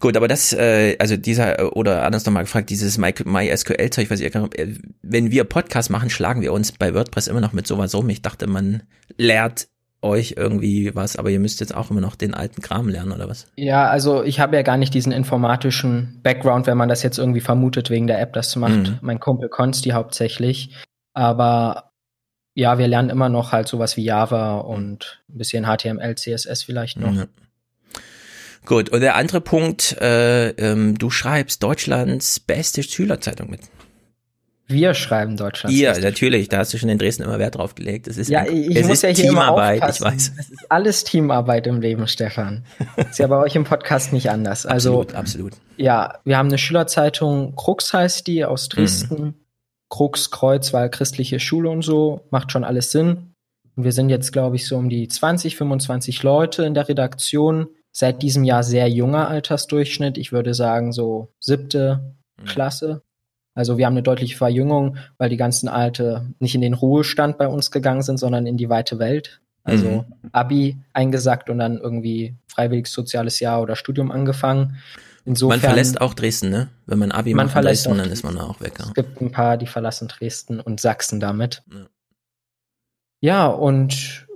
Gut, 0.00 0.16
aber 0.16 0.28
das, 0.28 0.54
äh, 0.54 0.96
also 0.98 1.18
dieser, 1.18 1.58
äh, 1.58 1.64
oder 1.64 2.04
anders 2.04 2.24
nochmal 2.24 2.44
gefragt, 2.44 2.70
dieses 2.70 2.96
MySQL-Zeug, 2.96 4.08
was 4.08 4.20
ich, 4.20 4.34
äh, 4.34 4.74
wenn 5.02 5.30
wir 5.30 5.44
Podcast 5.44 5.90
machen, 5.90 6.08
schlagen 6.08 6.40
wir 6.40 6.54
uns 6.54 6.72
bei 6.72 6.94
WordPress 6.94 7.26
immer 7.26 7.42
noch 7.42 7.52
mit 7.52 7.66
sowas 7.66 7.94
um. 7.94 8.08
Ich 8.08 8.22
dachte, 8.22 8.46
man 8.46 8.84
lehrt 9.18 9.68
euch 10.04 10.34
irgendwie 10.36 10.94
was, 10.94 11.16
aber 11.16 11.30
ihr 11.30 11.40
müsst 11.40 11.60
jetzt 11.60 11.74
auch 11.74 11.90
immer 11.90 12.00
noch 12.00 12.14
den 12.14 12.34
alten 12.34 12.60
Kram 12.60 12.88
lernen, 12.88 13.12
oder 13.12 13.28
was? 13.28 13.46
Ja, 13.56 13.88
also 13.88 14.22
ich 14.22 14.38
habe 14.38 14.54
ja 14.54 14.62
gar 14.62 14.76
nicht 14.76 14.94
diesen 14.94 15.12
informatischen 15.12 16.20
Background, 16.22 16.66
wenn 16.66 16.76
man 16.76 16.88
das 16.88 17.02
jetzt 17.02 17.18
irgendwie 17.18 17.40
vermutet, 17.40 17.90
wegen 17.90 18.06
der 18.06 18.20
App, 18.20 18.34
das 18.34 18.54
macht 18.54 18.74
mhm. 18.74 18.98
mein 19.00 19.18
Kumpel 19.18 19.48
Konsti 19.48 19.90
hauptsächlich. 19.90 20.70
Aber 21.14 21.92
ja, 22.54 22.78
wir 22.78 22.86
lernen 22.86 23.10
immer 23.10 23.28
noch 23.28 23.52
halt 23.52 23.66
sowas 23.66 23.96
wie 23.96 24.04
Java 24.04 24.58
und 24.58 25.22
ein 25.28 25.38
bisschen 25.38 25.64
HTML, 25.64 26.14
CSS 26.14 26.62
vielleicht 26.62 27.00
noch. 27.00 27.10
Mhm. 27.10 27.28
Gut, 28.66 28.88
und 28.88 29.00
der 29.00 29.16
andere 29.16 29.40
Punkt, 29.42 30.00
äh, 30.00 30.50
ähm, 30.50 30.96
du 30.96 31.10
schreibst 31.10 31.62
Deutschlands 31.62 32.40
beste 32.40 32.82
Schülerzeitung 32.82 33.50
mit. 33.50 33.60
Wir 34.66 34.94
schreiben 34.94 35.36
Deutschland. 35.36 35.76
Ihr, 35.76 35.98
natürlich, 36.00 36.48
da 36.48 36.58
hast 36.58 36.72
du 36.72 36.78
schon 36.78 36.88
in 36.88 36.96
Dresden 36.96 37.22
immer 37.22 37.38
Wert 37.38 37.56
drauf 37.56 37.74
gelegt. 37.74 38.08
Es 38.08 38.16
ist 38.16 38.30
ja, 38.30 38.46
ich 38.46 38.74
es 38.74 38.86
muss 38.86 38.98
ist 38.98 39.02
ja 39.02 39.08
hier 39.10 39.24
Teamarbeit, 39.26 39.82
immer 39.82 39.90
ich 39.90 40.00
weiß. 40.00 40.32
Es 40.38 40.50
ist 40.50 40.70
alles 40.70 41.04
Teamarbeit 41.04 41.66
im 41.66 41.82
Leben, 41.82 42.08
Stefan. 42.08 42.64
Ist 42.96 43.18
ja 43.18 43.26
bei 43.26 43.36
euch 43.36 43.54
im 43.56 43.64
Podcast 43.64 44.14
nicht 44.14 44.30
anders. 44.30 44.64
Also, 44.64 45.00
absolut, 45.00 45.14
absolut. 45.14 45.52
Ja, 45.76 46.18
wir 46.24 46.38
haben 46.38 46.48
eine 46.48 46.56
Schülerzeitung, 46.56 47.54
Krux 47.56 47.92
heißt 47.92 48.26
die, 48.26 48.44
aus 48.44 48.70
Dresden. 48.70 49.22
Mhm. 49.22 49.34
Krux, 49.90 50.30
Kreuz, 50.30 50.72
weil 50.72 50.88
christliche 50.88 51.38
Schule 51.40 51.68
und 51.68 51.82
so, 51.82 52.26
macht 52.30 52.50
schon 52.50 52.64
alles 52.64 52.90
Sinn. 52.90 53.34
Und 53.76 53.84
wir 53.84 53.92
sind 53.92 54.08
jetzt, 54.08 54.32
glaube 54.32 54.56
ich, 54.56 54.66
so 54.66 54.76
um 54.76 54.88
die 54.88 55.08
20, 55.08 55.56
25 55.56 56.22
Leute 56.22 56.64
in 56.64 56.74
der 56.74 56.88
Redaktion. 56.88 57.68
Seit 57.92 58.22
diesem 58.22 58.42
Jahr 58.44 58.64
sehr 58.64 58.88
junger 58.88 59.28
Altersdurchschnitt. 59.28 60.18
Ich 60.18 60.32
würde 60.32 60.54
sagen, 60.54 60.92
so 60.92 61.28
siebte 61.38 62.16
mhm. 62.40 62.44
Klasse. 62.46 63.02
Also 63.54 63.78
wir 63.78 63.86
haben 63.86 63.94
eine 63.94 64.02
deutliche 64.02 64.36
Verjüngung, 64.36 64.96
weil 65.16 65.30
die 65.30 65.36
ganzen 65.36 65.68
Alte 65.68 66.26
nicht 66.40 66.54
in 66.54 66.60
den 66.60 66.74
Ruhestand 66.74 67.38
bei 67.38 67.46
uns 67.46 67.70
gegangen 67.70 68.02
sind, 68.02 68.18
sondern 68.18 68.46
in 68.46 68.56
die 68.56 68.68
weite 68.68 68.98
Welt. 68.98 69.40
Also 69.62 69.86
mhm. 69.86 70.30
Abi 70.32 70.76
eingesackt 70.92 71.48
und 71.48 71.58
dann 71.58 71.78
irgendwie 71.78 72.36
freiwilliges 72.48 72.92
soziales 72.92 73.40
Jahr 73.40 73.62
oder 73.62 73.76
Studium 73.76 74.10
angefangen. 74.10 74.76
Insofern, 75.24 75.60
man 75.60 75.66
verlässt 75.66 76.00
auch 76.00 76.12
Dresden, 76.12 76.50
ne? 76.50 76.68
Wenn 76.84 76.98
man 76.98 77.12
Abi 77.12 77.32
man 77.32 77.46
macht 77.46 77.56
in 77.56 77.62
Dresden, 77.62 77.96
dann 77.96 78.10
ist 78.10 78.24
man 78.24 78.36
auch 78.38 78.60
weg. 78.60 78.74
Ja. 78.78 78.86
Es 78.88 78.94
gibt 78.94 79.20
ein 79.22 79.30
paar, 79.30 79.56
die 79.56 79.66
verlassen 79.66 80.08
Dresden 80.08 80.60
und 80.60 80.80
Sachsen 80.80 81.18
damit. 81.18 81.62
Ja, 81.70 81.86
ja 83.20 83.46
und 83.46 84.26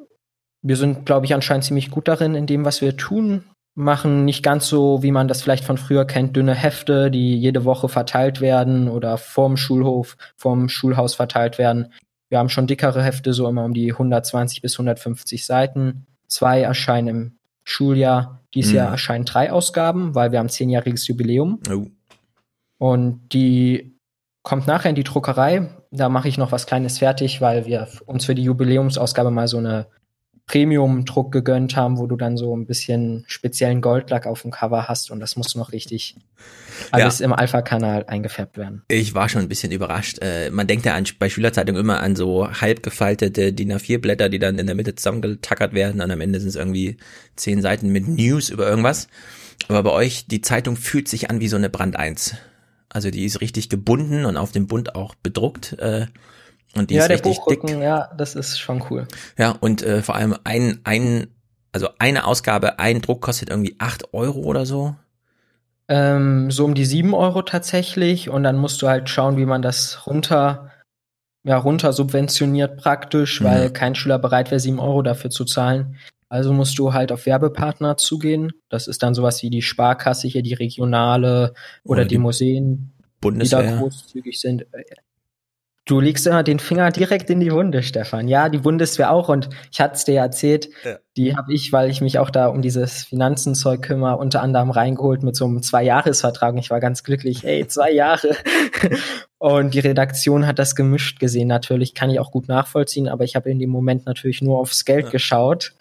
wir 0.63 0.77
sind, 0.77 1.05
glaube 1.05 1.27
ich, 1.27 1.35
anscheinend 1.35 1.65
ziemlich 1.65 1.91
gut 1.91 2.09
darin, 2.09 2.35
in 2.35 2.47
dem, 2.47 2.65
was 2.65 2.81
wir 2.81 2.97
tun 2.97 3.45
machen 3.79 4.25
nicht 4.25 4.43
ganz 4.43 4.67
so, 4.67 5.05
wie 5.05 5.13
man 5.13 5.29
das 5.29 5.41
vielleicht 5.41 5.65
von 5.65 5.79
früher 5.79 6.05
kennt, 6.05 6.35
dünne 6.35 6.55
Hefte, 6.55 7.13
die 7.13 7.39
jede 7.39 7.65
Woche 7.65 7.89
verteilt 7.89 8.41
werden 8.41 8.89
oder 8.89 9.19
vorm 9.19 9.57
Schulhof, 9.57 10.17
vorm 10.35 10.69
Schulhaus 10.69 11.15
verteilt 11.15 11.59
werden. 11.59 11.93
Wir 12.29 12.39
haben 12.39 12.49
schon 12.49 12.67
dickere 12.67 13.05
Hefte, 13.05 13.33
so 13.33 13.49
immer 13.49 13.65
um 13.65 13.75
die 13.75 13.93
120 13.93 14.63
bis 14.63 14.75
150 14.75 15.47
Seiten. 15.47 16.07
Zwei 16.27 16.61
erscheinen 16.61 17.09
im 17.09 17.33
Schuljahr. 17.63 18.41
Dieses 18.53 18.73
mhm. 18.73 18.79
Jahr 18.79 18.91
erscheinen 18.91 19.25
drei 19.25 19.53
Ausgaben, 19.53 20.17
weil 20.17 20.33
wir 20.33 20.41
haben 20.41 20.49
zehnjähriges 20.49 21.07
Jubiläum. 21.07 21.61
Oh. 21.71 21.87
Und 22.79 23.29
die 23.33 23.97
kommt 24.43 24.67
nachher 24.67 24.89
in 24.91 24.97
die 24.97 25.05
Druckerei. 25.05 25.71
Da 25.93 26.09
mache 26.09 26.27
ich 26.29 26.37
noch 26.37 26.51
was 26.51 26.67
Kleines 26.67 26.99
fertig, 26.99 27.41
weil 27.41 27.65
wir 27.65 27.87
uns 28.07 28.25
für 28.25 28.35
die 28.35 28.43
Jubiläumsausgabe 28.43 29.31
mal 29.31 29.47
so 29.47 29.59
eine 29.59 29.87
Premium-Druck 30.49 31.31
gegönnt 31.31 31.77
haben, 31.77 31.99
wo 31.99 32.07
du 32.07 32.17
dann 32.17 32.37
so 32.37 32.57
ein 32.57 32.67
bisschen 32.67 33.25
speziellen 33.29 33.81
Goldlack 33.81 34.27
auf 34.27 34.43
dem 34.43 34.51
Cover 34.51 34.89
hast 34.89 35.11
und 35.11 35.21
das 35.21 35.37
muss 35.37 35.55
noch 35.55 35.73
richtig 35.73 36.17
alles 36.91 37.19
ja. 37.19 37.27
im 37.27 37.33
Alpha-Kanal 37.33 38.07
eingefärbt 38.07 38.57
werden. 38.57 38.83
Ich 38.89 39.15
war 39.15 39.29
schon 39.29 39.43
ein 39.43 39.49
bisschen 39.49 39.73
überrascht. 39.73 40.19
Äh, 40.23 40.51
man 40.51 40.67
denkt 40.67 40.87
ja 40.87 40.95
an, 40.95 41.05
bei 41.19 41.29
Schülerzeitungen 41.29 41.81
immer 41.81 42.01
an 42.01 42.17
so 42.17 42.51
halb 42.51 42.83
gefaltete 42.83 43.53
DIN 43.53 43.73
A4-Blätter, 43.73 44.29
die 44.29 44.39
dann 44.39 44.59
in 44.59 44.67
der 44.67 44.75
Mitte 44.75 44.95
zusammengetackert 44.95 45.75
werden 45.75 46.01
und 46.01 46.11
am 46.11 46.21
Ende 46.21 46.41
sind 46.41 46.49
es 46.49 46.57
irgendwie 46.57 46.97
zehn 47.37 47.61
Seiten 47.61 47.91
mit 47.91 48.09
News 48.09 48.49
über 48.49 48.69
irgendwas. 48.69 49.09
Aber 49.69 49.83
bei 49.83 49.91
euch, 49.91 50.27
die 50.27 50.41
Zeitung 50.41 50.77
fühlt 50.77 51.09
sich 51.09 51.31
an 51.31 51.41
wie 51.41 51.49
so 51.49 51.57
eine 51.57 51.69
Brand 51.69 51.97
1. 51.97 52.37
Also 52.89 53.11
die 53.11 53.27
ist 53.27 53.43
richtig 53.43 53.69
gebunden 53.69 54.25
und 54.25 54.39
auf 54.39 54.53
dem 54.53 54.67
Bund 54.67 54.95
auch 54.95 55.15
bedruckt. 55.15 55.79
Äh, 55.79 56.07
und 56.77 56.91
die 56.91 56.95
ja, 56.95 57.03
ist 57.03 57.09
der 57.09 57.17
richtig 57.17 57.39
dick. 57.49 57.81
ja, 57.81 58.11
das 58.17 58.35
ist 58.35 58.59
schon 58.59 58.83
cool. 58.91 59.07
Ja, 59.37 59.55
und 59.61 59.83
äh, 59.83 60.03
vor 60.03 60.15
allem 60.15 60.37
ein, 60.45 60.81
ein, 60.85 61.29
also 61.73 61.89
eine 61.99 62.27
Ausgabe, 62.27 62.79
ein 62.79 63.01
Druck 63.01 63.23
kostet 63.23 63.51
irgendwie 63.51 63.77
acht 63.79 64.13
Euro 64.13 64.41
oder 64.41 64.67
so. 64.67 64.95
Ähm, 65.89 66.51
so 66.51 66.65
um 66.65 66.75
die 66.75 66.85
sieben 66.85 67.15
Euro 67.15 67.43
tatsächlich. 67.43 68.29
Und 68.29 68.43
dann 68.43 68.59
musst 68.59 68.83
du 68.83 68.89
halt 68.89 69.09
schauen, 69.09 69.37
wie 69.39 69.47
man 69.47 69.63
das 69.63 70.07
runter, 70.07 70.71
ja, 71.45 71.57
runter 71.57 71.93
subventioniert 71.93 72.77
praktisch, 72.77 73.43
weil 73.43 73.69
mhm. 73.69 73.73
kein 73.73 73.95
Schüler 73.95 74.19
bereit 74.19 74.51
wäre, 74.51 74.61
sieben 74.61 74.81
Euro 74.81 75.03
dafür 75.03 75.31
zu 75.31 75.45
zahlen. 75.45 75.97
Also 76.29 76.53
musst 76.53 76.79
du 76.79 76.93
halt 76.93 77.11
auf 77.11 77.25
Werbepartner 77.25 77.97
zugehen. 77.97 78.53
Das 78.69 78.87
ist 78.87 79.03
dann 79.03 79.15
sowas 79.15 79.43
wie 79.43 79.49
die 79.49 79.63
Sparkasse 79.63 80.29
hier, 80.29 80.43
die 80.43 80.53
regionale 80.53 81.55
oder, 81.85 81.93
oder 81.93 82.03
die, 82.03 82.17
die, 82.17 82.19
Museen, 82.19 82.93
Bundeswehr. 83.23 83.63
die 83.63 83.69
da 83.71 83.77
großzügig 83.79 84.39
sind. 84.39 84.67
Du 85.89 86.01
legst 86.01 86.27
immer 86.27 86.43
den 86.43 86.59
Finger 86.59 86.91
direkt 86.91 87.31
in 87.31 87.41
die 87.41 87.51
Wunde, 87.51 87.83
Stefan. 87.83 88.29
Ja, 88.29 88.51
die 88.51 88.59
Bundeswehr 88.59 89.11
auch. 89.11 89.31
Und 89.31 89.49
ich 89.73 89.81
hatte 89.81 89.95
es 89.95 90.05
dir 90.05 90.21
erzählt, 90.21 90.69
ja. 90.85 90.99
die 91.17 91.35
habe 91.35 91.55
ich, 91.55 91.73
weil 91.73 91.89
ich 91.89 92.03
mich 92.03 92.19
auch 92.19 92.29
da 92.29 92.49
um 92.49 92.61
dieses 92.61 93.05
Finanzenzeug 93.05 93.81
kümmere, 93.81 94.19
unter 94.19 94.43
anderem 94.43 94.71
reingeholt 94.71 95.23
mit 95.23 95.35
so 95.35 95.47
einem 95.47 95.63
Zwei-Jahres-Vertrag. 95.63 96.57
Ich 96.59 96.69
war 96.69 96.81
ganz 96.81 97.05
glücklich, 97.05 97.43
hey, 97.43 97.67
zwei 97.67 97.91
Jahre. 97.91 98.37
Und 99.39 99.73
die 99.73 99.79
Redaktion 99.79 100.47
hat 100.47 100.59
das 100.59 100.77
gemischt 100.77 101.21
gesehen. 101.21 101.49
Natürlich 101.49 101.95
kann 101.95 102.11
ich 102.11 102.21
auch 102.21 102.33
gut 102.33 102.49
nachvollziehen, 102.49 103.09
aber 103.09 103.25
ich 103.25 103.35
habe 103.35 103.49
in 103.49 103.59
dem 103.59 103.71
Moment 103.71 104.05
natürlich 104.05 104.43
nur 104.43 104.59
aufs 104.59 104.85
Geld 104.85 105.07
ja. 105.07 105.11
geschaut. 105.11 105.73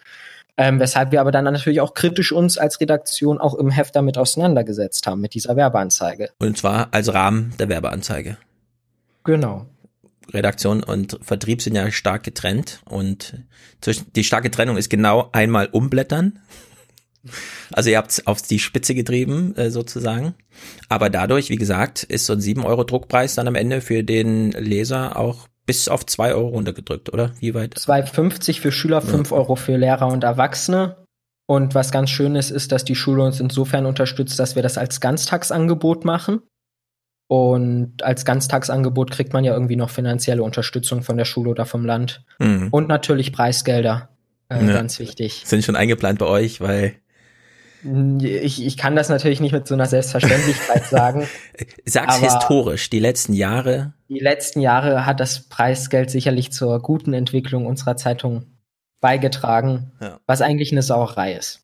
Ähm, 0.56 0.80
weshalb 0.80 1.12
wir 1.12 1.20
aber 1.20 1.32
dann 1.32 1.44
natürlich 1.44 1.82
auch 1.82 1.92
kritisch 1.92 2.32
uns 2.32 2.56
als 2.56 2.80
Redaktion 2.80 3.36
auch 3.38 3.54
im 3.54 3.68
Heft 3.68 3.94
damit 3.94 4.16
auseinandergesetzt 4.16 5.06
haben, 5.06 5.20
mit 5.20 5.34
dieser 5.34 5.54
Werbeanzeige. 5.54 6.30
Und 6.38 6.56
zwar 6.56 6.88
als 6.92 7.12
Rahmen 7.12 7.52
der 7.58 7.68
Werbeanzeige. 7.68 8.38
Genau. 9.22 9.66
Redaktion 10.32 10.82
und 10.82 11.18
Vertrieb 11.22 11.62
sind 11.62 11.74
ja 11.74 11.90
stark 11.90 12.22
getrennt 12.22 12.80
und 12.84 13.34
die 14.14 14.24
starke 14.24 14.50
Trennung 14.50 14.76
ist 14.76 14.90
genau 14.90 15.30
einmal 15.32 15.66
umblättern. 15.66 16.38
Also 17.72 17.90
ihr 17.90 17.98
habt 17.98 18.10
es 18.10 18.26
auf 18.26 18.42
die 18.42 18.58
Spitze 18.58 18.94
getrieben, 18.94 19.54
äh, 19.56 19.70
sozusagen. 19.70 20.34
Aber 20.88 21.10
dadurch, 21.10 21.50
wie 21.50 21.56
gesagt, 21.56 22.02
ist 22.02 22.26
so 22.26 22.32
ein 22.32 22.40
7 22.40 22.64
Euro 22.64 22.84
Druckpreis 22.84 23.34
dann 23.34 23.48
am 23.48 23.54
Ende 23.54 23.80
für 23.80 24.04
den 24.04 24.52
Leser 24.52 25.16
auch 25.16 25.48
bis 25.66 25.88
auf 25.88 26.06
2 26.06 26.32
Euro 26.32 26.48
runtergedrückt, 26.48 27.12
oder? 27.12 27.32
Wie 27.40 27.54
weit? 27.54 27.76
2,50 27.76 28.60
für 28.60 28.72
Schüler, 28.72 29.02
5 29.02 29.30
ja. 29.30 29.36
Euro 29.36 29.56
für 29.56 29.76
Lehrer 29.76 30.06
und 30.06 30.24
Erwachsene. 30.24 30.96
Und 31.46 31.74
was 31.74 31.92
ganz 31.92 32.10
schön 32.10 32.36
ist, 32.36 32.50
ist, 32.50 32.72
dass 32.72 32.84
die 32.84 32.94
Schule 32.94 33.22
uns 33.22 33.40
insofern 33.40 33.86
unterstützt, 33.86 34.38
dass 34.38 34.54
wir 34.54 34.62
das 34.62 34.78
als 34.78 35.00
Ganztagsangebot 35.00 36.04
machen. 36.04 36.40
Und 37.28 38.02
als 38.02 38.24
Ganztagsangebot 38.24 39.10
kriegt 39.10 39.34
man 39.34 39.44
ja 39.44 39.52
irgendwie 39.52 39.76
noch 39.76 39.90
finanzielle 39.90 40.42
Unterstützung 40.42 41.02
von 41.02 41.18
der 41.18 41.26
Schule 41.26 41.50
oder 41.50 41.66
vom 41.66 41.84
Land. 41.84 42.24
Mhm. 42.38 42.68
Und 42.70 42.88
natürlich 42.88 43.32
Preisgelder. 43.32 44.08
Äh, 44.48 44.66
ja. 44.66 44.72
Ganz 44.72 44.98
wichtig. 44.98 45.42
Sind 45.44 45.62
schon 45.62 45.76
eingeplant 45.76 46.18
bei 46.18 46.26
euch, 46.26 46.60
weil. 46.60 46.94
Ich, 48.20 48.64
ich 48.64 48.76
kann 48.76 48.96
das 48.96 49.08
natürlich 49.08 49.40
nicht 49.40 49.52
mit 49.52 49.68
so 49.68 49.74
einer 49.74 49.86
Selbstverständlichkeit 49.86 50.84
sagen. 50.90 51.28
Sag's 51.84 52.16
historisch, 52.16 52.90
die 52.90 52.98
letzten 52.98 53.34
Jahre. 53.34 53.92
Die 54.08 54.18
letzten 54.18 54.60
Jahre 54.60 55.06
hat 55.06 55.20
das 55.20 55.48
Preisgeld 55.48 56.10
sicherlich 56.10 56.50
zur 56.50 56.80
guten 56.80 57.12
Entwicklung 57.12 57.66
unserer 57.66 57.96
Zeitung 57.96 58.46
beigetragen, 59.00 59.92
ja. 60.00 60.18
was 60.26 60.40
eigentlich 60.40 60.72
eine 60.72 60.82
Sauerei 60.82 61.34
ist. 61.34 61.60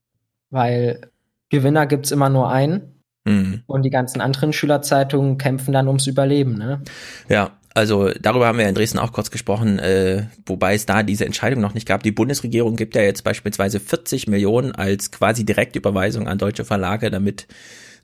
Weil 0.50 1.00
Gewinner 1.48 1.86
gibt's 1.86 2.12
immer 2.12 2.28
nur 2.28 2.48
einen 2.48 2.93
Mhm. 3.24 3.62
Und 3.66 3.82
die 3.82 3.90
ganzen 3.90 4.20
anderen 4.20 4.52
Schülerzeitungen 4.52 5.38
kämpfen 5.38 5.72
dann 5.72 5.88
ums 5.88 6.06
Überleben, 6.06 6.58
ne? 6.58 6.82
Ja, 7.28 7.52
also 7.74 8.10
darüber 8.20 8.46
haben 8.46 8.58
wir 8.58 8.68
in 8.68 8.74
Dresden 8.74 8.98
auch 8.98 9.12
kurz 9.12 9.32
gesprochen, 9.32 9.80
äh, 9.80 10.26
wobei 10.46 10.74
es 10.74 10.86
da 10.86 11.02
diese 11.02 11.26
Entscheidung 11.26 11.60
noch 11.60 11.74
nicht 11.74 11.88
gab. 11.88 12.04
Die 12.04 12.12
Bundesregierung 12.12 12.76
gibt 12.76 12.94
ja 12.94 13.02
jetzt 13.02 13.24
beispielsweise 13.24 13.80
40 13.80 14.28
Millionen 14.28 14.72
als 14.72 15.10
quasi 15.10 15.44
Direktüberweisung 15.44 16.28
an 16.28 16.38
deutsche 16.38 16.64
Verlage, 16.64 17.10
damit 17.10 17.48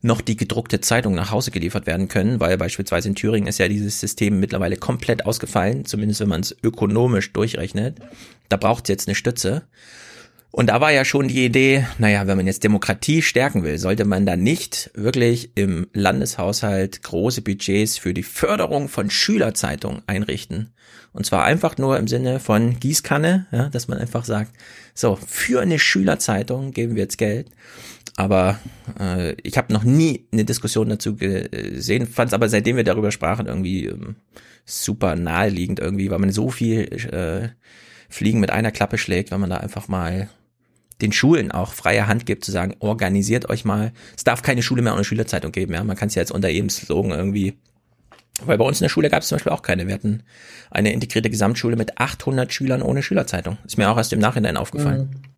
noch 0.03 0.23
die 0.23 0.37
gedruckte 0.37 0.81
Zeitung 0.81 1.15
nach 1.15 1.31
Hause 1.31 1.51
geliefert 1.51 1.87
werden 1.87 2.09
können, 2.09 2.41
weil 2.41 2.57
beispielsweise 2.57 3.09
in 3.09 3.15
Thüringen 3.15 3.47
ist 3.47 3.59
ja 3.59 3.69
dieses 3.69 4.01
System 4.01 4.41
mittlerweile 4.41 4.77
komplett 4.77 5.27
ausgefallen, 5.27 5.85
zumindest 5.85 6.21
wenn 6.21 6.29
man 6.29 6.41
es 6.41 6.57
ökonomisch 6.63 7.33
durchrechnet. 7.33 7.99
Da 8.49 8.57
braucht 8.57 8.85
es 8.85 8.89
jetzt 8.89 9.09
eine 9.09 9.15
Stütze. 9.15 9.63
Und 10.53 10.67
da 10.67 10.81
war 10.81 10.91
ja 10.91 11.05
schon 11.05 11.29
die 11.29 11.45
Idee, 11.45 11.87
naja, 11.99 12.27
wenn 12.27 12.37
man 12.37 12.47
jetzt 12.47 12.65
Demokratie 12.65 13.23
stärken 13.23 13.63
will, 13.63 13.79
sollte 13.79 14.05
man 14.05 14.27
da 14.27 14.37
nicht 14.37 14.91
wirklich 14.95 15.53
im 15.55 15.87
Landeshaushalt 15.93 17.03
große 17.03 17.43
Budgets 17.43 17.99
für 17.99 18.13
die 18.13 18.25
Förderung 18.25 18.89
von 18.89 19.11
Schülerzeitungen 19.11 20.03
einrichten. 20.09 20.73
Und 21.13 21.25
zwar 21.25 21.45
einfach 21.45 21.79
nur 21.79 21.99
im 21.99 22.09
Sinne 22.09 22.41
von 22.41 22.79
Gießkanne, 22.81 23.47
ja, 23.53 23.69
dass 23.69 23.87
man 23.87 23.99
einfach 23.99 24.25
sagt, 24.25 24.53
so, 24.95 25.17
für 25.17 25.61
eine 25.61 25.79
Schülerzeitung 25.79 26.73
geben 26.73 26.97
wir 26.97 27.03
jetzt 27.03 27.19
Geld. 27.19 27.51
Aber 28.17 28.59
äh, 28.99 29.35
ich 29.43 29.57
habe 29.57 29.73
noch 29.73 29.85
nie 29.85 30.27
eine 30.33 30.45
Diskussion 30.45 30.89
dazu 30.89 31.17
gesehen, 31.17 32.07
fand 32.07 32.29
es 32.29 32.35
aber 32.35 32.49
seitdem 32.49 32.77
wir 32.77 32.85
darüber 32.85 33.13
sprachen 33.13 33.47
irgendwie 33.47 33.87
ähm, 33.87 34.17
super 34.65 35.15
naheliegend 35.15 35.79
irgendwie, 35.79 36.11
weil 36.11 36.19
man 36.19 36.33
so 36.33 36.51
viel 36.51 36.81
äh, 37.13 37.49
Fliegen 38.09 38.41
mit 38.41 38.51
einer 38.51 38.73
Klappe 38.73 38.99
schlägt, 38.99 39.31
wenn 39.31 39.41
man 39.41 39.51
da 39.51 39.59
einfach 39.59 39.89
mal 39.89 40.29
den 41.03 41.13
Schulen 41.13 41.51
auch 41.51 41.73
freie 41.73 42.07
Hand 42.07 42.27
gibt, 42.27 42.45
zu 42.45 42.53
sagen, 42.53 42.77
organisiert 42.81 43.49
euch 43.49 43.65
mal. 43.65 43.93
Es 44.17 44.25
darf 44.25 44.43
keine 44.43 44.63
Schule 44.63 44.83
mehr 44.83 44.95
ohne 44.95 45.05
Schülerzeitung 45.05 45.53
geben, 45.53 45.75
ja. 45.75 45.85
Man 45.85 45.97
kann 45.97 46.09
es 46.09 46.15
ja 46.15 46.23
jetzt 46.23 46.33
unter 46.33 46.49
jedem 46.49 46.71
Slogan 46.71 47.13
irgendwie, 47.13 47.55
weil 48.45 48.59
bei 48.59 48.65
uns 48.65 48.81
in 48.81 48.85
der 48.85 48.91
Schule 48.91 49.11
gab 49.11 49.23
es 49.23 49.29
zum 49.29 49.37
Beispiel 49.37 49.53
auch 49.53 49.63
keine. 49.63 49.87
Wir 49.87 49.95
hatten 49.95 50.23
eine 50.71 50.93
integrierte 50.93 51.31
Gesamtschule 51.31 51.77
mit 51.77 51.99
800 51.99 52.53
Schülern 52.53 52.83
ohne 52.83 53.03
Schülerzeitung. 53.03 53.59
Ist 53.67 53.79
mir 53.79 53.91
auch 53.91 53.97
erst 53.97 54.13
im 54.13 54.21
Nachhinein 54.21 54.57
aufgefallen. 54.57 55.11
Mhm. 55.13 55.31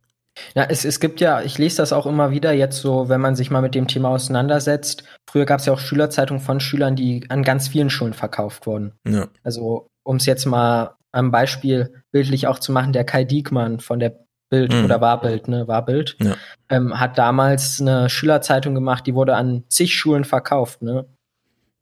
Ja, 0.54 0.64
es, 0.68 0.84
es 0.84 0.98
gibt 0.98 1.20
ja, 1.20 1.42
ich 1.42 1.58
lese 1.58 1.76
das 1.76 1.92
auch 1.92 2.06
immer 2.06 2.30
wieder 2.30 2.52
jetzt 2.52 2.78
so, 2.78 3.08
wenn 3.08 3.20
man 3.20 3.36
sich 3.36 3.50
mal 3.50 3.60
mit 3.60 3.74
dem 3.74 3.86
Thema 3.86 4.08
auseinandersetzt. 4.08 5.04
Früher 5.28 5.44
gab 5.44 5.60
es 5.60 5.66
ja 5.66 5.72
auch 5.74 5.78
Schülerzeitungen 5.78 6.42
von 6.42 6.60
Schülern, 6.60 6.96
die 6.96 7.26
an 7.28 7.42
ganz 7.42 7.68
vielen 7.68 7.90
Schulen 7.90 8.14
verkauft 8.14 8.66
wurden. 8.66 8.92
Ja. 9.06 9.28
Also, 9.42 9.88
um 10.04 10.16
es 10.16 10.26
jetzt 10.26 10.46
mal 10.46 10.96
am 11.12 11.30
Beispiel 11.30 12.02
bildlich 12.10 12.46
auch 12.46 12.58
zu 12.58 12.72
machen, 12.72 12.94
der 12.94 13.04
Kai 13.04 13.24
Diekmann 13.24 13.80
von 13.80 13.98
der 13.98 14.24
Bild 14.52 14.72
Mhm. 14.74 14.84
oder 14.84 15.00
war 15.00 15.18
Bild, 15.20 15.48
ne, 15.48 15.66
war 15.66 15.82
Bild, 15.84 16.14
Ja. 16.20 16.36
ähm, 16.68 17.00
hat 17.00 17.16
damals 17.16 17.80
eine 17.80 18.10
Schülerzeitung 18.10 18.74
gemacht, 18.74 19.06
die 19.06 19.14
wurde 19.14 19.34
an 19.34 19.64
zig 19.68 19.94
Schulen 19.96 20.24
verkauft, 20.24 20.82
ne? 20.82 21.06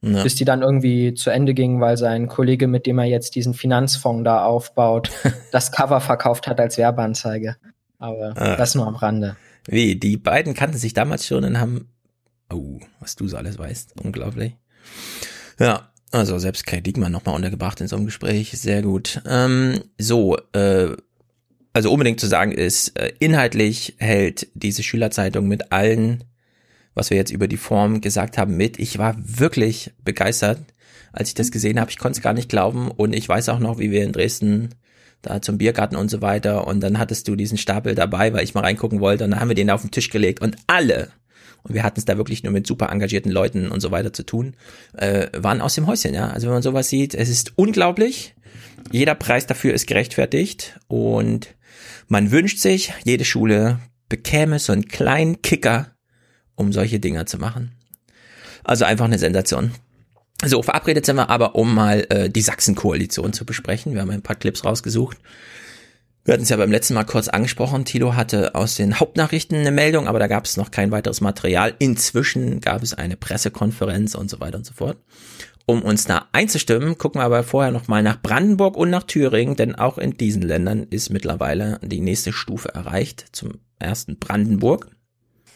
Ja. 0.03 0.23
Bis 0.23 0.37
die 0.37 0.45
dann 0.47 0.63
irgendwie 0.63 1.13
zu 1.15 1.29
Ende 1.31 1.53
ging, 1.53 1.81
weil 1.81 1.97
sein 1.99 2.29
Kollege, 2.29 2.69
mit 2.69 2.87
dem 2.87 2.99
er 2.99 3.05
jetzt 3.07 3.35
diesen 3.35 3.53
Finanzfonds 3.53 4.25
da 4.25 4.45
aufbaut, 4.45 5.11
das 5.53 5.73
Cover 5.73 6.01
verkauft 6.01 6.47
hat 6.47 6.59
als 6.61 6.79
Werbeanzeige. 6.79 7.57
Aber 7.99 8.33
Ah. 8.37 8.57
das 8.57 8.75
nur 8.77 8.87
am 8.87 8.95
Rande. 8.95 9.37
Wie, 9.67 9.97
die 9.97 10.17
beiden 10.17 10.55
kannten 10.55 10.79
sich 10.79 10.95
damals 10.95 11.27
schon 11.27 11.45
und 11.45 11.59
haben, 11.61 11.89
oh, 12.53 12.79
was 13.01 13.17
du 13.17 13.29
so 13.29 13.37
alles 13.37 13.59
weißt, 13.59 14.01
unglaublich. 14.03 14.57
Ja, 15.59 15.91
also 16.13 16.39
selbst 16.39 16.67
Kai 16.67 16.81
Diekmann 16.81 17.13
nochmal 17.13 17.35
untergebracht 17.35 17.81
in 17.83 17.89
so 17.89 17.97
einem 17.97 18.07
Gespräch, 18.07 18.53
sehr 18.59 18.81
gut. 18.83 19.21
Ähm, 19.27 19.81
so, 19.99 20.39
äh, 20.55 20.97
also 21.73 21.91
unbedingt 21.91 22.21
zu 22.21 22.27
sagen 22.27 22.53
ist, 22.53 22.99
äh, 22.99 23.13
inhaltlich 23.19 23.95
hält 23.99 24.49
diese 24.55 24.83
Schülerzeitung 24.83 25.47
mit 25.47 25.73
allen, 25.73 26.25
was 26.95 27.11
wir 27.11 27.17
jetzt 27.17 27.31
über 27.31 27.49
die 27.49 27.57
Form 27.57 28.01
gesagt 28.01 28.39
haben, 28.39 28.57
mit. 28.57 28.79
Ich 28.79 28.99
war 28.99 29.17
wirklich 29.19 29.93
begeistert, 30.05 30.59
als 31.13 31.29
ich 31.29 31.35
das 31.35 31.51
gesehen 31.51 31.81
habe. 31.81 31.91
Ich 31.91 31.99
konnte 31.99 32.19
es 32.19 32.23
gar 32.23 32.33
nicht 32.33 32.49
glauben 32.49 32.91
und 32.91 33.13
ich 33.13 33.29
weiß 33.29 33.49
auch 33.51 33.61
noch, 33.61 33.79
wie 33.79 33.91
wir 33.91 34.05
in 34.05 34.13
Dresden 34.13 34.71
da 35.23 35.43
zum 35.43 35.59
Biergarten 35.59 35.97
und 35.97 36.11
so 36.11 36.23
weiter 36.23 36.67
und 36.67 36.81
dann 36.81 36.99
hattest 36.99 37.29
du 37.29 37.37
diesen 37.37 37.59
Stapel 37.59 37.95
dabei, 37.95 38.33
weil 38.33 38.43
ich 38.43 38.55
mal 38.55 38.63
reingucken 38.63 39.01
wollte 39.01 39.25
und 39.25 39.33
dann 39.33 39.41
haben 39.41 39.49
wir 39.49 39.55
den 39.55 39.71
auf 39.71 39.83
den 39.83 39.91
Tisch 39.91 40.09
gelegt 40.09 40.41
und 40.41 40.57
alle 40.67 41.11
und 41.63 41.75
wir 41.75 41.83
hatten 41.83 42.01
es 42.01 42.05
da 42.05 42.17
wirklich 42.17 42.43
nur 42.43 42.53
mit 42.53 42.67
super 42.67 42.91
engagierten 42.91 43.31
Leuten 43.31 43.71
und 43.71 43.81
so 43.81 43.91
weiter 43.91 44.13
zu 44.13 44.25
tun, 44.25 44.55
äh, 44.97 45.29
waren 45.37 45.61
aus 45.61 45.75
dem 45.75 45.87
Häuschen, 45.87 46.15
ja. 46.15 46.29
Also 46.29 46.47
wenn 46.47 46.55
man 46.55 46.63
sowas 46.63 46.89
sieht, 46.89 47.15
es 47.15 47.29
ist 47.29 47.53
unglaublich. 47.57 48.35
Jeder 48.91 49.15
Preis 49.15 49.47
dafür 49.47 49.75
ist 49.75 49.87
gerechtfertigt 49.87 50.81
und 50.89 51.55
man 52.11 52.33
wünscht 52.33 52.59
sich, 52.59 52.93
jede 53.05 53.25
Schule 53.25 53.79
bekäme 54.09 54.59
so 54.59 54.73
einen 54.73 54.89
kleinen 54.89 55.43
Kicker, 55.43 55.93
um 56.57 56.73
solche 56.73 56.99
Dinger 56.99 57.25
zu 57.25 57.39
machen. 57.39 57.71
Also 58.65 58.85
einfach 58.85 59.05
eine 59.05 59.19
Sensation. 59.19 59.71
So, 60.45 60.61
verabredet 60.63 61.07
sind 61.07 61.17
wir 61.17 61.31
aber, 61.31 61.55
um 61.55 61.73
mal 61.73 62.05
äh, 62.11 62.29
die 62.29 62.43
Sachsen-Koalition 62.43 63.33
zu 63.33 63.47
besprechen. 63.47 63.95
Wir 63.95 64.01
haben 64.01 64.11
ein 64.11 64.23
paar 64.23 64.35
Clips 64.35 64.65
rausgesucht. 64.65 65.19
Wir 66.25 66.35
hatten 66.35 66.43
es 66.43 66.49
ja 66.49 66.57
beim 66.57 66.73
letzten 66.73 66.95
Mal 66.95 67.05
kurz 67.05 67.29
angesprochen. 67.29 67.85
Tilo 67.85 68.17
hatte 68.17 68.57
aus 68.57 68.75
den 68.75 68.99
Hauptnachrichten 68.99 69.59
eine 69.59 69.71
Meldung, 69.71 70.09
aber 70.09 70.19
da 70.19 70.27
gab 70.27 70.47
es 70.47 70.57
noch 70.57 70.73
kein 70.73 70.91
weiteres 70.91 71.21
Material. 71.21 71.75
Inzwischen 71.79 72.61
gab 72.61 72.83
es 72.83 72.93
eine 72.93 73.17
Pressekonferenz 73.17 74.17
und 74.17 74.29
so 74.29 74.41
weiter 74.41 74.59
und 74.59 74.67
so 74.67 74.75
fort. 74.75 74.99
Um 75.71 75.83
uns 75.83 76.05
da 76.05 76.27
einzustimmen, 76.33 76.99
gucken 76.99 77.21
wir 77.21 77.25
aber 77.27 77.45
vorher 77.45 77.71
noch 77.71 77.87
mal 77.87 78.03
nach 78.03 78.21
Brandenburg 78.21 78.77
und 78.77 78.91
nach 78.91 79.05
Thüringen, 79.05 79.55
denn 79.55 79.77
auch 79.77 79.99
in 79.99 80.17
diesen 80.17 80.43
Ländern 80.43 80.83
ist 80.91 81.11
mittlerweile 81.11 81.79
die 81.81 82.01
nächste 82.01 82.33
Stufe 82.33 82.75
erreicht. 82.75 83.27
Zum 83.31 83.61
ersten 83.79 84.19
Brandenburg. 84.19 84.89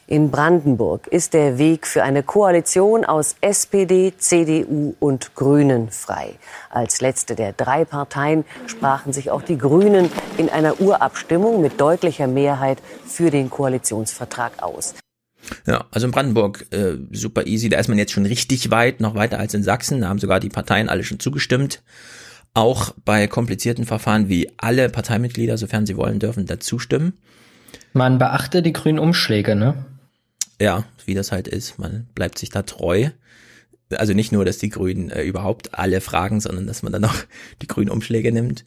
In 0.06 0.30
Brandenburg 0.30 1.08
ist 1.08 1.34
der 1.34 1.58
Weg 1.58 1.84
für 1.88 2.04
eine 2.04 2.22
Koalition 2.22 3.04
aus 3.04 3.34
SPD, 3.40 4.12
CDU 4.16 4.94
und 5.00 5.34
Grünen 5.34 5.90
frei. 5.90 6.34
Als 6.70 7.00
letzte 7.00 7.34
der 7.34 7.52
drei 7.52 7.84
Parteien 7.84 8.44
sprachen 8.68 9.12
sich 9.12 9.32
auch 9.32 9.42
die 9.42 9.58
Grünen 9.58 10.12
in 10.36 10.48
einer 10.48 10.80
Urabstimmung 10.80 11.60
mit 11.60 11.80
deutlicher 11.80 12.28
Mehrheit 12.28 12.78
für 13.04 13.32
den 13.32 13.50
Koalitionsvertrag 13.50 14.62
aus. 14.62 14.94
Ja, 15.66 15.86
also 15.90 16.06
in 16.06 16.10
Brandenburg 16.10 16.66
äh, 16.72 16.96
super 17.12 17.46
easy. 17.46 17.68
Da 17.68 17.78
ist 17.78 17.88
man 17.88 17.98
jetzt 17.98 18.12
schon 18.12 18.26
richtig 18.26 18.70
weit, 18.70 19.00
noch 19.00 19.14
weiter 19.14 19.38
als 19.38 19.54
in 19.54 19.62
Sachsen. 19.62 20.00
Da 20.00 20.08
haben 20.08 20.18
sogar 20.18 20.40
die 20.40 20.48
Parteien 20.48 20.88
alle 20.88 21.04
schon 21.04 21.20
zugestimmt. 21.20 21.82
Auch 22.54 22.94
bei 23.04 23.26
komplizierten 23.26 23.84
Verfahren 23.84 24.28
wie 24.28 24.50
alle 24.58 24.88
Parteimitglieder, 24.88 25.58
sofern 25.58 25.86
sie 25.86 25.96
wollen, 25.96 26.20
dürfen 26.20 26.46
dazu 26.46 26.78
stimmen. 26.78 27.14
Man 27.92 28.18
beachte 28.18 28.62
die 28.62 28.72
grünen 28.72 28.98
Umschläge, 28.98 29.56
ne? 29.56 29.84
Ja, 30.60 30.84
wie 31.04 31.14
das 31.14 31.32
halt 31.32 31.48
ist. 31.48 31.78
Man 31.78 32.06
bleibt 32.14 32.38
sich 32.38 32.50
da 32.50 32.62
treu. 32.62 33.10
Also 33.90 34.14
nicht 34.14 34.32
nur, 34.32 34.44
dass 34.44 34.58
die 34.58 34.70
Grünen 34.70 35.10
äh, 35.10 35.22
überhaupt 35.22 35.74
alle 35.78 36.00
fragen, 36.00 36.40
sondern 36.40 36.66
dass 36.66 36.82
man 36.82 36.92
dann 36.92 37.04
auch 37.04 37.16
die 37.62 37.66
grünen 37.66 37.90
Umschläge 37.90 38.32
nimmt. 38.32 38.64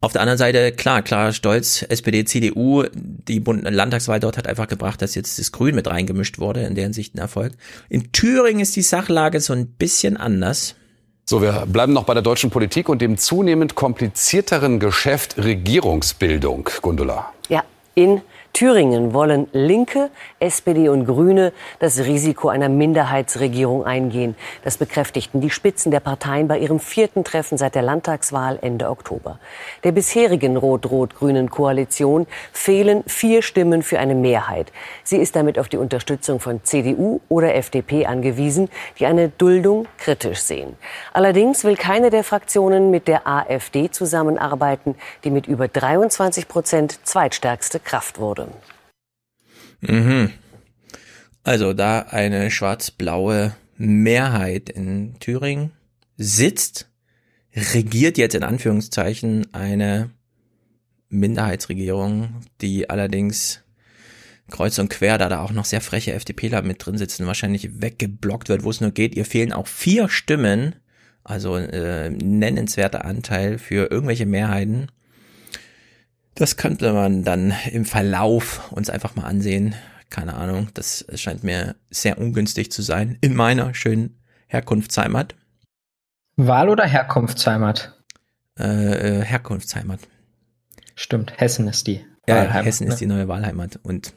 Auf 0.00 0.12
der 0.12 0.20
anderen 0.20 0.38
Seite, 0.38 0.72
klar, 0.72 1.02
klar, 1.02 1.32
stolz, 1.32 1.82
SPD, 1.82 2.24
CDU, 2.24 2.84
die 2.94 3.42
Landtagswahl 3.44 4.20
dort 4.20 4.36
hat 4.36 4.46
einfach 4.46 4.68
gebracht, 4.68 5.00
dass 5.00 5.14
jetzt 5.14 5.38
das 5.38 5.52
Grün 5.52 5.74
mit 5.74 5.86
reingemischt 5.86 6.38
wurde, 6.38 6.62
in 6.62 6.74
deren 6.74 6.92
Sicht 6.92 7.14
ein 7.14 7.18
Erfolg. 7.18 7.52
In 7.88 8.12
Thüringen 8.12 8.60
ist 8.60 8.76
die 8.76 8.82
Sachlage 8.82 9.40
so 9.40 9.54
ein 9.54 9.66
bisschen 9.66 10.16
anders. 10.18 10.74
So, 11.24 11.40
wir 11.42 11.66
bleiben 11.66 11.92
noch 11.92 12.04
bei 12.04 12.14
der 12.14 12.22
deutschen 12.22 12.50
Politik 12.50 12.88
und 12.88 13.00
dem 13.00 13.16
zunehmend 13.16 13.74
komplizierteren 13.74 14.78
Geschäft 14.78 15.38
Regierungsbildung. 15.38 16.68
Gundula. 16.82 17.32
Ja, 17.48 17.64
in 17.94 18.20
Thüringen 18.56 19.12
wollen 19.12 19.48
Linke, 19.52 20.08
SPD 20.40 20.88
und 20.88 21.04
Grüne 21.04 21.52
das 21.78 21.98
Risiko 21.98 22.48
einer 22.48 22.70
Minderheitsregierung 22.70 23.84
eingehen. 23.84 24.34
Das 24.64 24.78
bekräftigten 24.78 25.42
die 25.42 25.50
Spitzen 25.50 25.90
der 25.90 26.00
Parteien 26.00 26.48
bei 26.48 26.58
ihrem 26.58 26.80
vierten 26.80 27.22
Treffen 27.22 27.58
seit 27.58 27.74
der 27.74 27.82
Landtagswahl 27.82 28.58
Ende 28.62 28.88
Oktober. 28.88 29.38
Der 29.84 29.92
bisherigen 29.92 30.56
rot-rot-grünen 30.56 31.50
Koalition 31.50 32.26
fehlen 32.50 33.04
vier 33.06 33.42
Stimmen 33.42 33.82
für 33.82 33.98
eine 33.98 34.14
Mehrheit. 34.14 34.72
Sie 35.04 35.18
ist 35.18 35.36
damit 35.36 35.58
auf 35.58 35.68
die 35.68 35.76
Unterstützung 35.76 36.40
von 36.40 36.64
CDU 36.64 37.20
oder 37.28 37.54
FDP 37.56 38.06
angewiesen, 38.06 38.70
die 38.98 39.04
eine 39.04 39.28
Duldung 39.28 39.86
kritisch 39.98 40.40
sehen. 40.40 40.76
Allerdings 41.12 41.62
will 41.64 41.76
keine 41.76 42.08
der 42.08 42.24
Fraktionen 42.24 42.90
mit 42.90 43.06
der 43.06 43.26
AfD 43.26 43.90
zusammenarbeiten, 43.90 44.94
die 45.24 45.30
mit 45.30 45.46
über 45.46 45.68
23 45.68 46.48
Prozent 46.48 47.06
zweitstärkste 47.06 47.80
Kraft 47.80 48.18
wurde. 48.18 48.45
Mhm. 49.80 50.30
Also 51.42 51.72
da 51.74 52.00
eine 52.00 52.50
schwarz-blaue 52.50 53.54
Mehrheit 53.76 54.68
in 54.70 55.18
Thüringen 55.20 55.72
sitzt, 56.16 56.90
regiert 57.54 58.18
jetzt 58.18 58.34
in 58.34 58.42
Anführungszeichen 58.42 59.52
eine 59.54 60.10
Minderheitsregierung, 61.08 62.40
die 62.60 62.90
allerdings 62.90 63.62
kreuz 64.50 64.78
und 64.78 64.88
quer, 64.88 65.18
da 65.18 65.28
da 65.28 65.40
auch 65.40 65.52
noch 65.52 65.64
sehr 65.64 65.80
freche 65.80 66.12
FDPler 66.12 66.62
mit 66.62 66.84
drin 66.84 66.98
sitzen, 66.98 67.26
wahrscheinlich 67.26 67.80
weggeblockt 67.80 68.48
wird, 68.48 68.64
wo 68.64 68.70
es 68.70 68.80
nur 68.80 68.92
geht. 68.92 69.14
Ihr 69.14 69.24
fehlen 69.24 69.52
auch 69.52 69.66
vier 69.66 70.08
Stimmen, 70.08 70.76
also 71.24 71.56
äh, 71.56 72.10
nennenswerter 72.10 73.04
Anteil 73.04 73.58
für 73.58 73.90
irgendwelche 73.90 74.26
Mehrheiten. 74.26 74.88
Das 76.36 76.56
könnte 76.58 76.92
man 76.92 77.24
dann 77.24 77.54
im 77.72 77.86
Verlauf 77.86 78.70
uns 78.70 78.90
einfach 78.90 79.16
mal 79.16 79.24
ansehen. 79.24 79.74
Keine 80.10 80.34
Ahnung, 80.34 80.68
das 80.74 81.04
scheint 81.14 81.42
mir 81.42 81.76
sehr 81.90 82.18
ungünstig 82.18 82.70
zu 82.70 82.82
sein 82.82 83.16
in 83.22 83.34
meiner 83.34 83.74
schönen 83.74 84.20
Herkunftsheimat. 84.46 85.34
Wahl- 86.36 86.68
oder 86.68 86.84
Herkunftsheimat? 86.84 87.94
Äh, 88.58 89.20
äh, 89.20 89.24
Herkunftsheimat. 89.24 90.00
Stimmt, 90.94 91.32
Hessen 91.40 91.68
ist 91.68 91.86
die. 91.86 92.04
Ja, 92.28 92.36
Wahlheimat, 92.36 92.64
Hessen 92.66 92.86
ne? 92.86 92.92
ist 92.92 93.00
die 93.00 93.06
neue 93.06 93.28
Wahlheimat 93.28 93.80
und 93.82 94.12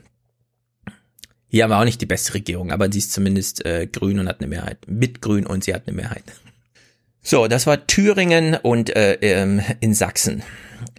hier 1.48 1.64
haben 1.64 1.72
wir 1.72 1.80
auch 1.80 1.86
nicht 1.86 2.02
die 2.02 2.06
beste 2.06 2.34
Regierung, 2.34 2.72
aber 2.72 2.92
sie 2.92 3.00
ist 3.00 3.14
zumindest 3.14 3.66
äh, 3.66 3.88
grün 3.88 4.20
und 4.20 4.28
hat 4.28 4.42
eine 4.42 4.48
Mehrheit. 4.48 4.80
Mit 4.88 5.22
grün 5.22 5.48
und 5.48 5.64
sie 5.64 5.74
hat 5.74 5.88
eine 5.88 5.96
Mehrheit. 5.96 6.24
So, 7.22 7.48
das 7.48 7.66
war 7.66 7.88
Thüringen 7.88 8.56
und 8.56 8.96
äh, 8.96 9.14
ähm, 9.22 9.62
in 9.80 9.94
Sachsen. 9.94 10.44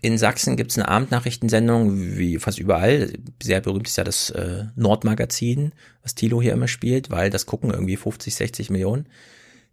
In 0.02 0.18
Sachsen 0.18 0.57
gibt's 0.57 0.76
eine 0.76 0.89
Abendnachrichtensendung, 0.89 2.17
wie 2.17 2.39
fast 2.39 2.59
überall. 2.59 3.12
Sehr 3.42 3.60
berühmt 3.60 3.89
ist 3.89 3.97
ja 3.97 4.05
das 4.05 4.31
äh, 4.31 4.65
Nordmagazin, 4.76 5.73
was 6.02 6.15
Thilo 6.15 6.41
hier 6.41 6.52
immer 6.52 6.68
spielt, 6.68 7.10
weil 7.10 7.31
das 7.31 7.47
gucken 7.47 7.70
irgendwie 7.70 7.97
50, 7.97 8.34
60 8.34 8.70
Millionen. 8.70 9.07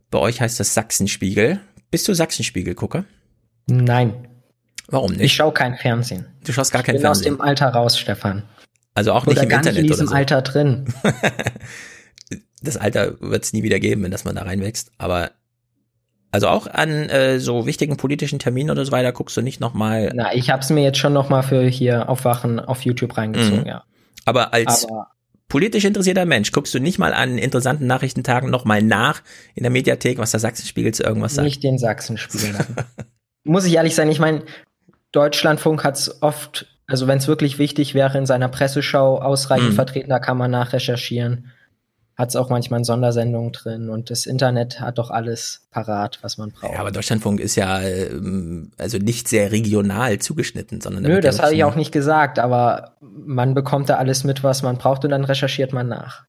Bei 0.10 0.20
euch 0.20 0.42
heißt 0.42 0.60
das 0.60 0.74
Sachsenspiegel. 0.74 1.60
Bist 1.92 2.08
du 2.08 2.14
Sachsenspiegel-Gucker? 2.14 3.06
Nein. 3.68 4.28
Warum 4.90 5.12
nicht? 5.12 5.22
Ich 5.22 5.34
schaue 5.34 5.54
kein 5.54 5.76
Fernsehen. 5.76 6.26
Du 6.46 6.54
schaust 6.54 6.72
gar 6.72 6.80
Ich 6.82 6.86
kein 6.86 6.96
bin 6.96 7.06
aus 7.06 7.18
Fernsehen. 7.22 7.36
dem 7.36 7.42
Alter 7.42 7.68
raus, 7.70 8.00
Stefan. 8.00 8.44
Also 8.94 9.12
auch 9.12 9.26
nicht 9.26 9.34
oder 9.38 9.44
im 9.44 9.50
gar 9.50 9.60
Internet 9.60 9.82
nicht 9.84 9.92
in 9.92 9.92
diesem 9.92 10.08
so. 10.08 10.16
Alter 10.16 10.42
drin. 10.42 10.86
das 12.62 12.78
Alter 12.78 13.20
wird 13.22 13.44
es 13.44 13.54
nie 13.54 13.64
wieder 13.64 13.80
geben, 13.80 14.04
wenn 14.04 14.12
das 14.12 14.26
man 14.26 14.36
da 14.36 14.44
reinwächst. 14.44 14.92
Aber 14.98 15.32
also 16.32 16.48
auch 16.48 16.68
an 16.68 16.90
äh, 17.10 17.40
so 17.40 17.66
wichtigen 17.66 17.98
politischen 17.98 18.40
Terminen 18.40 18.70
oder 18.70 18.86
so 18.86 18.92
weiter 18.92 19.12
guckst 19.12 19.36
du 19.38 19.42
nicht 19.42 19.60
nochmal. 19.60 20.12
Na, 20.14 20.34
ich 20.34 20.50
hab's 20.50 20.70
mir 20.70 20.84
jetzt 20.84 20.98
schon 20.98 21.14
noch 21.14 21.30
mal 21.30 21.42
für 21.42 21.64
hier 21.68 22.10
Aufwachen 22.10 22.60
auf 22.60 22.82
YouTube 22.82 23.18
reingezogen, 23.18 23.62
Mhm. 23.62 23.68
ja. 23.68 23.84
Aber 24.26 24.54
als 24.54 24.86
Aber- 24.86 25.08
politisch 25.48 25.86
interessierter 25.86 26.26
Mensch 26.26 26.52
guckst 26.52 26.74
du 26.74 26.80
nicht 26.80 27.00
mal 27.00 27.14
an 27.14 27.38
interessanten 27.38 27.88
Nachrichtentagen 27.88 28.50
nochmal 28.50 28.82
nach 28.82 29.22
in 29.56 29.64
der 29.64 29.72
Mediathek, 29.72 30.18
was 30.18 30.32
der 30.32 30.42
Sachsenspiegel 30.42 30.94
zu 30.94 31.04
irgendwas 31.04 31.36
sagt. 31.36 31.46
Nicht 31.46 31.64
den 31.64 31.78
Sachsenspiegel. 31.78 32.54
Muss 33.46 33.66
ich 33.66 33.76
ehrlich 33.76 33.96
sein, 33.96 34.10
ich 34.12 34.20
meine, 34.20 34.44
Deutschlandfunk 35.14 35.84
hat's 35.86 36.22
oft 36.22 36.68
Also 36.88 37.08
wenn 37.08 37.18
es 37.18 37.28
wirklich 37.28 37.60
wichtig 37.60 37.94
wäre, 37.94 38.18
in 38.18 38.26
seiner 38.26 38.50
Presseschau 38.50 39.22
ausreichend 39.22 39.72
mhm. 39.72 39.76
vertreten, 39.76 40.10
da 40.10 40.20
kann 40.20 40.38
man 40.38 40.52
nachrecherchieren 40.52 41.52
hat 42.18 42.30
es 42.30 42.36
auch 42.36 42.50
manchmal 42.50 42.84
Sondersendungen 42.84 43.52
drin 43.52 43.90
und 43.90 44.10
das 44.10 44.26
Internet 44.26 44.80
hat 44.80 44.98
doch 44.98 45.12
alles 45.12 45.68
parat, 45.70 46.18
was 46.24 46.40
man 46.40 46.52
braucht. 46.52 46.74
Ja, 46.74 46.80
aber 46.80 46.92
Deutschlandfunk 46.92 47.40
ist 47.40 47.56
ja 47.56 47.80
ähm, 47.82 48.72
also 48.78 48.98
nicht 48.98 49.28
sehr 49.28 49.52
regional 49.52 50.18
zugeschnitten, 50.18 50.82
sondern 50.82 51.04
Nö, 51.04 51.22
das 51.22 51.40
habe 51.40 51.54
ich 51.54 51.64
auch 51.64 51.76
nicht 51.76 51.92
gesagt, 51.92 52.40
aber 52.40 52.96
man 53.02 53.54
bekommt 53.54 53.90
da 53.90 53.98
alles 53.98 54.24
mit, 54.24 54.44
was 54.44 54.64
man 54.64 54.78
braucht 54.80 55.06
und 55.06 55.12
dann 55.12 55.26
recherchiert 55.26 55.74
man 55.74 55.88
nach. 55.88 56.26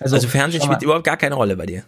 Also, 0.00 0.16
also 0.16 0.26
Fernsehen 0.26 0.60
spielt 0.62 0.82
überhaupt 0.82 1.04
gar 1.04 1.16
keine 1.16 1.36
Rolle 1.36 1.56
bei 1.56 1.66
dir? 1.66 1.84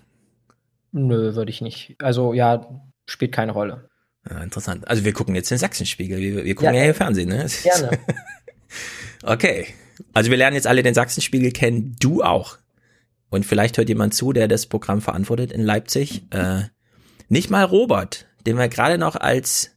Nö, 0.92 1.34
würde 1.34 1.50
ich 1.50 1.60
nicht. 1.60 1.96
Also 1.98 2.32
ja, 2.32 2.68
spielt 3.06 3.32
keine 3.32 3.50
Rolle. 3.50 3.88
Ja, 4.28 4.42
interessant. 4.42 4.86
Also 4.86 5.04
wir 5.04 5.12
gucken 5.12 5.34
jetzt 5.34 5.50
den 5.50 5.58
Sachsenspiegel. 5.58 6.18
Wir, 6.18 6.44
wir 6.44 6.54
gucken 6.54 6.74
ja, 6.74 6.80
ja 6.80 6.84
hier 6.84 6.94
Fernsehen, 6.94 7.28
ne? 7.28 7.46
Gerne. 7.64 7.98
okay. 9.24 9.66
Also 10.12 10.30
wir 10.30 10.36
lernen 10.36 10.54
jetzt 10.54 10.68
alle 10.68 10.84
den 10.84 10.94
Sachsenspiegel 10.94 11.50
kennen. 11.50 11.96
Du 12.00 12.22
auch. 12.22 12.59
Und 13.30 13.46
vielleicht 13.46 13.78
hört 13.78 13.88
jemand 13.88 14.14
zu, 14.14 14.32
der 14.32 14.48
das 14.48 14.66
Programm 14.66 15.00
verantwortet 15.00 15.52
in 15.52 15.62
Leipzig. 15.62 16.24
Äh, 16.30 16.64
nicht 17.28 17.48
mal 17.50 17.64
Robert, 17.64 18.26
den 18.46 18.58
wir 18.58 18.68
gerade 18.68 18.98
noch 18.98 19.16
als 19.16 19.70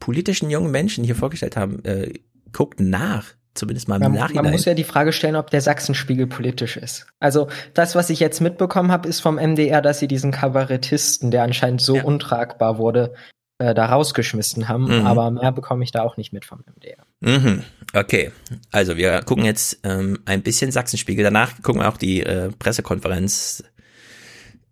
politischen 0.00 0.50
jungen 0.50 0.70
Menschen 0.70 1.04
hier 1.04 1.14
vorgestellt 1.14 1.56
haben, 1.56 1.84
äh, 1.84 2.14
guckt 2.52 2.80
nach. 2.80 3.26
Zumindest 3.54 3.86
mal 3.86 3.96
im 3.96 4.02
man, 4.02 4.14
Nachhinein. 4.14 4.44
Man 4.44 4.52
muss 4.52 4.64
ja 4.64 4.74
die 4.74 4.82
Frage 4.82 5.12
stellen, 5.12 5.36
ob 5.36 5.48
der 5.50 5.60
Sachsenspiegel 5.60 6.26
politisch 6.26 6.76
ist. 6.76 7.06
Also 7.20 7.48
das, 7.72 7.94
was 7.94 8.10
ich 8.10 8.18
jetzt 8.18 8.40
mitbekommen 8.40 8.90
habe, 8.90 9.08
ist 9.08 9.20
vom 9.20 9.36
MDR, 9.36 9.80
dass 9.80 10.00
sie 10.00 10.08
diesen 10.08 10.32
Kabarettisten, 10.32 11.30
der 11.30 11.44
anscheinend 11.44 11.80
so 11.80 11.96
ja. 11.96 12.02
untragbar 12.02 12.78
wurde, 12.78 13.14
äh, 13.58 13.72
da 13.72 13.86
rausgeschmissen 13.86 14.68
haben. 14.68 14.86
Mhm. 14.86 15.06
Aber 15.06 15.30
mehr 15.30 15.52
bekomme 15.52 15.84
ich 15.84 15.92
da 15.92 16.02
auch 16.02 16.16
nicht 16.16 16.32
mit 16.32 16.44
vom 16.44 16.64
MDR. 16.66 17.03
Mhm. 17.20 17.62
Okay, 17.92 18.32
also 18.72 18.96
wir 18.96 19.22
gucken 19.22 19.44
jetzt 19.44 19.78
ähm, 19.84 20.18
ein 20.24 20.42
bisschen 20.42 20.72
Sachsenspiegel. 20.72 21.22
Danach 21.22 21.62
gucken 21.62 21.82
wir 21.82 21.88
auch 21.88 21.96
die 21.96 22.22
äh, 22.22 22.50
Pressekonferenz, 22.50 23.62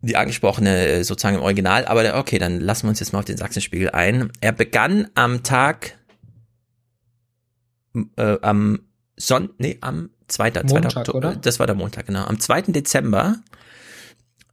die 0.01 0.17
angesprochene 0.17 0.87
äh, 0.89 1.05
sozusagen 1.05 1.37
im 1.37 1.43
Original. 1.43 1.85
Aber 1.85 2.19
okay, 2.19 2.39
dann 2.39 2.61
lassen 2.61 2.85
wir 2.85 2.91
uns 2.91 3.01
jetzt 3.01 3.13
mal 3.13 3.21
auf 3.21 3.25
den 3.25 3.37
Sachsenspiegel 3.37 3.91
ein. 3.91 4.33
Er 4.41 4.53
begann 4.53 5.09
am 5.15 5.45
Tag, 5.45 5.97
äh, 8.17 8.39
am 8.43 8.81
Son, 9.17 9.51
nee, 9.59 9.79
am 9.83 10.11
2. 10.27 10.65
Montag, 10.65 11.07
2. 11.07 11.13
oder? 11.13 11.37
Das 11.37 11.61
war 11.61 11.67
der 11.67 11.77
Montag, 11.77 12.07
genau. 12.07 12.25
Am 12.25 12.41
2. 12.41 12.63
Dezember 12.63 13.37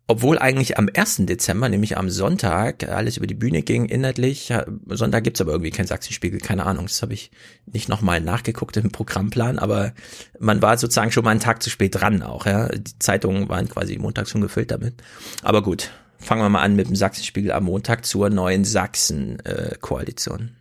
obwohl 0.10 0.40
eigentlich 0.40 0.80
am 0.80 0.90
1. 0.92 1.18
Dezember, 1.28 1.70
nämlich 1.70 1.96
am 1.96 2.10
Sonntag, 2.10 2.90
alles 2.90 3.18
über 3.18 3.28
die 3.28 3.36
Bühne 3.36 3.62
ging, 3.62 3.86
inhaltlich. 3.86 4.52
Sonntag 4.88 5.24
gibt's 5.24 5.40
aber 5.40 5.52
irgendwie 5.52 5.70
kein 5.70 5.86
Sachsenspiegel, 5.86 6.40
keine 6.40 6.66
Ahnung. 6.66 6.88
Das 6.88 7.04
habe 7.04 7.14
ich 7.14 7.30
nicht 7.68 7.90
nochmal 7.90 8.20
nachgeguckt 8.20 8.76
im 8.78 8.92
Programmplan, 8.92 9.60
aber 9.60 9.94
man 10.40 10.64
war 10.64 10.80
sozusagen 10.80 11.12
schon 11.12 11.24
mal 11.24 11.30
einen 11.30 11.40
Tag 11.40 11.62
zu 11.62 11.70
spät 11.70 11.94
dran 11.94 12.24
auch. 12.24 12.48
Ja. 12.48 12.70
Die 12.70 12.98
Zeitungen 12.98 13.50
waren 13.50 13.70
quasi 13.70 14.00
montags 14.00 14.32
schon 14.32 14.42
gefüllt 14.42 14.72
damit. 14.72 14.96
Aber 15.44 15.62
gut, 15.62 15.92
fangen 16.18 16.42
wir 16.42 16.50
mal 16.50 16.64
an 16.64 16.76
mit 16.76 16.88
dem 16.88 16.96
Sachsenspiegel 16.96 17.52
am 17.52 17.66
Montag 17.66 18.04
zur 18.04 18.32
neuen 18.32 18.66
Sachsen-Koalition. 18.66 20.56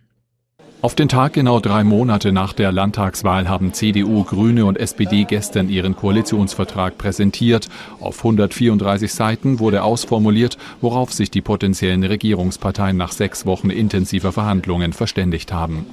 Auf 0.81 0.95
den 0.95 1.09
Tag 1.09 1.33
genau 1.33 1.59
drei 1.59 1.83
Monate 1.83 2.31
nach 2.31 2.53
der 2.53 2.71
Landtagswahl 2.71 3.49
haben 3.49 3.73
CDU, 3.73 4.23
Grüne 4.23 4.65
und 4.65 4.77
SPD 4.77 5.25
gestern 5.25 5.67
ihren 5.67 5.93
Koalitionsvertrag 5.93 6.97
präsentiert. 6.97 7.67
Auf 7.99 8.19
134 8.19 9.11
Seiten 9.11 9.59
wurde 9.59 9.83
ausformuliert, 9.83 10.57
worauf 10.79 11.11
sich 11.11 11.29
die 11.29 11.41
potenziellen 11.41 12.05
Regierungsparteien 12.05 12.95
nach 12.95 13.11
sechs 13.11 13.45
Wochen 13.45 13.71
intensiver 13.71 14.31
Verhandlungen 14.31 14.93
verständigt 14.93 15.51
haben. 15.51 15.85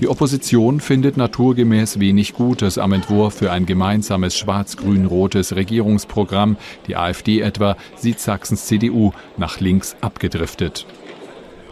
Die 0.00 0.08
Opposition 0.08 0.80
findet 0.80 1.16
naturgemäß 1.16 2.00
wenig 2.00 2.32
Gutes 2.32 2.78
am 2.78 2.94
Entwurf 2.94 3.34
für 3.34 3.52
ein 3.52 3.64
gemeinsames 3.64 4.36
schwarz-grün-rotes 4.36 5.54
Regierungsprogramm. 5.54 6.56
Die 6.88 6.96
AfD 6.96 7.42
etwa 7.42 7.76
sieht 7.94 8.18
Sachsens 8.18 8.66
CDU 8.66 9.12
nach 9.36 9.60
links 9.60 9.94
abgedriftet. 10.00 10.84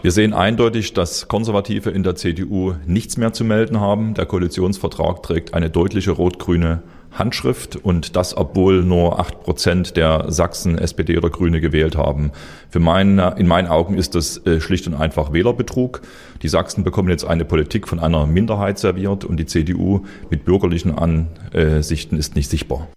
Wir 0.05 0.13
sehen 0.13 0.35
eindeutig, 0.35 0.93
dass 0.93 1.29
Konservative 1.29 1.89
in 1.89 2.03
der 2.03 2.15
CDU 2.15 2.75
nichts 2.85 3.17
mehr 3.17 3.33
zu 3.33 3.43
melden 3.43 3.81
haben. 3.81 4.13
Der 4.13 4.27
Koalitionsvertrag 4.27 5.23
trägt 5.23 5.55
eine 5.55 5.71
deutliche 5.71 6.11
rot-grüne 6.11 6.83
Handschrift 7.11 7.77
und 7.77 8.15
das, 8.15 8.37
obwohl 8.37 8.83
nur 8.83 9.19
acht 9.19 9.41
Prozent 9.41 9.97
der 9.97 10.31
Sachsen 10.31 10.77
SPD 10.77 11.17
oder 11.17 11.31
Grüne 11.31 11.63
gewählt 11.63 11.97
haben. 11.97 12.33
Für 12.69 12.81
meine, 12.81 13.37
in 13.39 13.47
meinen 13.47 13.67
Augen 13.67 13.97
ist 13.97 14.15
das 14.15 14.47
äh, 14.47 14.61
schlicht 14.61 14.87
und 14.87 14.93
einfach 14.93 15.33
Wählerbetrug. 15.33 16.03
Die 16.43 16.49
Sachsen 16.49 16.85
bekommen 16.85 17.09
jetzt 17.09 17.25
eine 17.25 17.47
Politik 17.47 17.89
von 17.89 17.99
einer 17.99 18.27
Minderheit 18.27 18.79
serviert 18.79 19.25
und 19.25 19.39
die 19.39 19.47
CDU 19.47 20.03
mit 20.29 20.45
bürgerlichen 20.45 20.99
Ansichten 20.99 22.19
ist 22.19 22.37
nicht 22.37 22.51
sichtbar. 22.51 22.89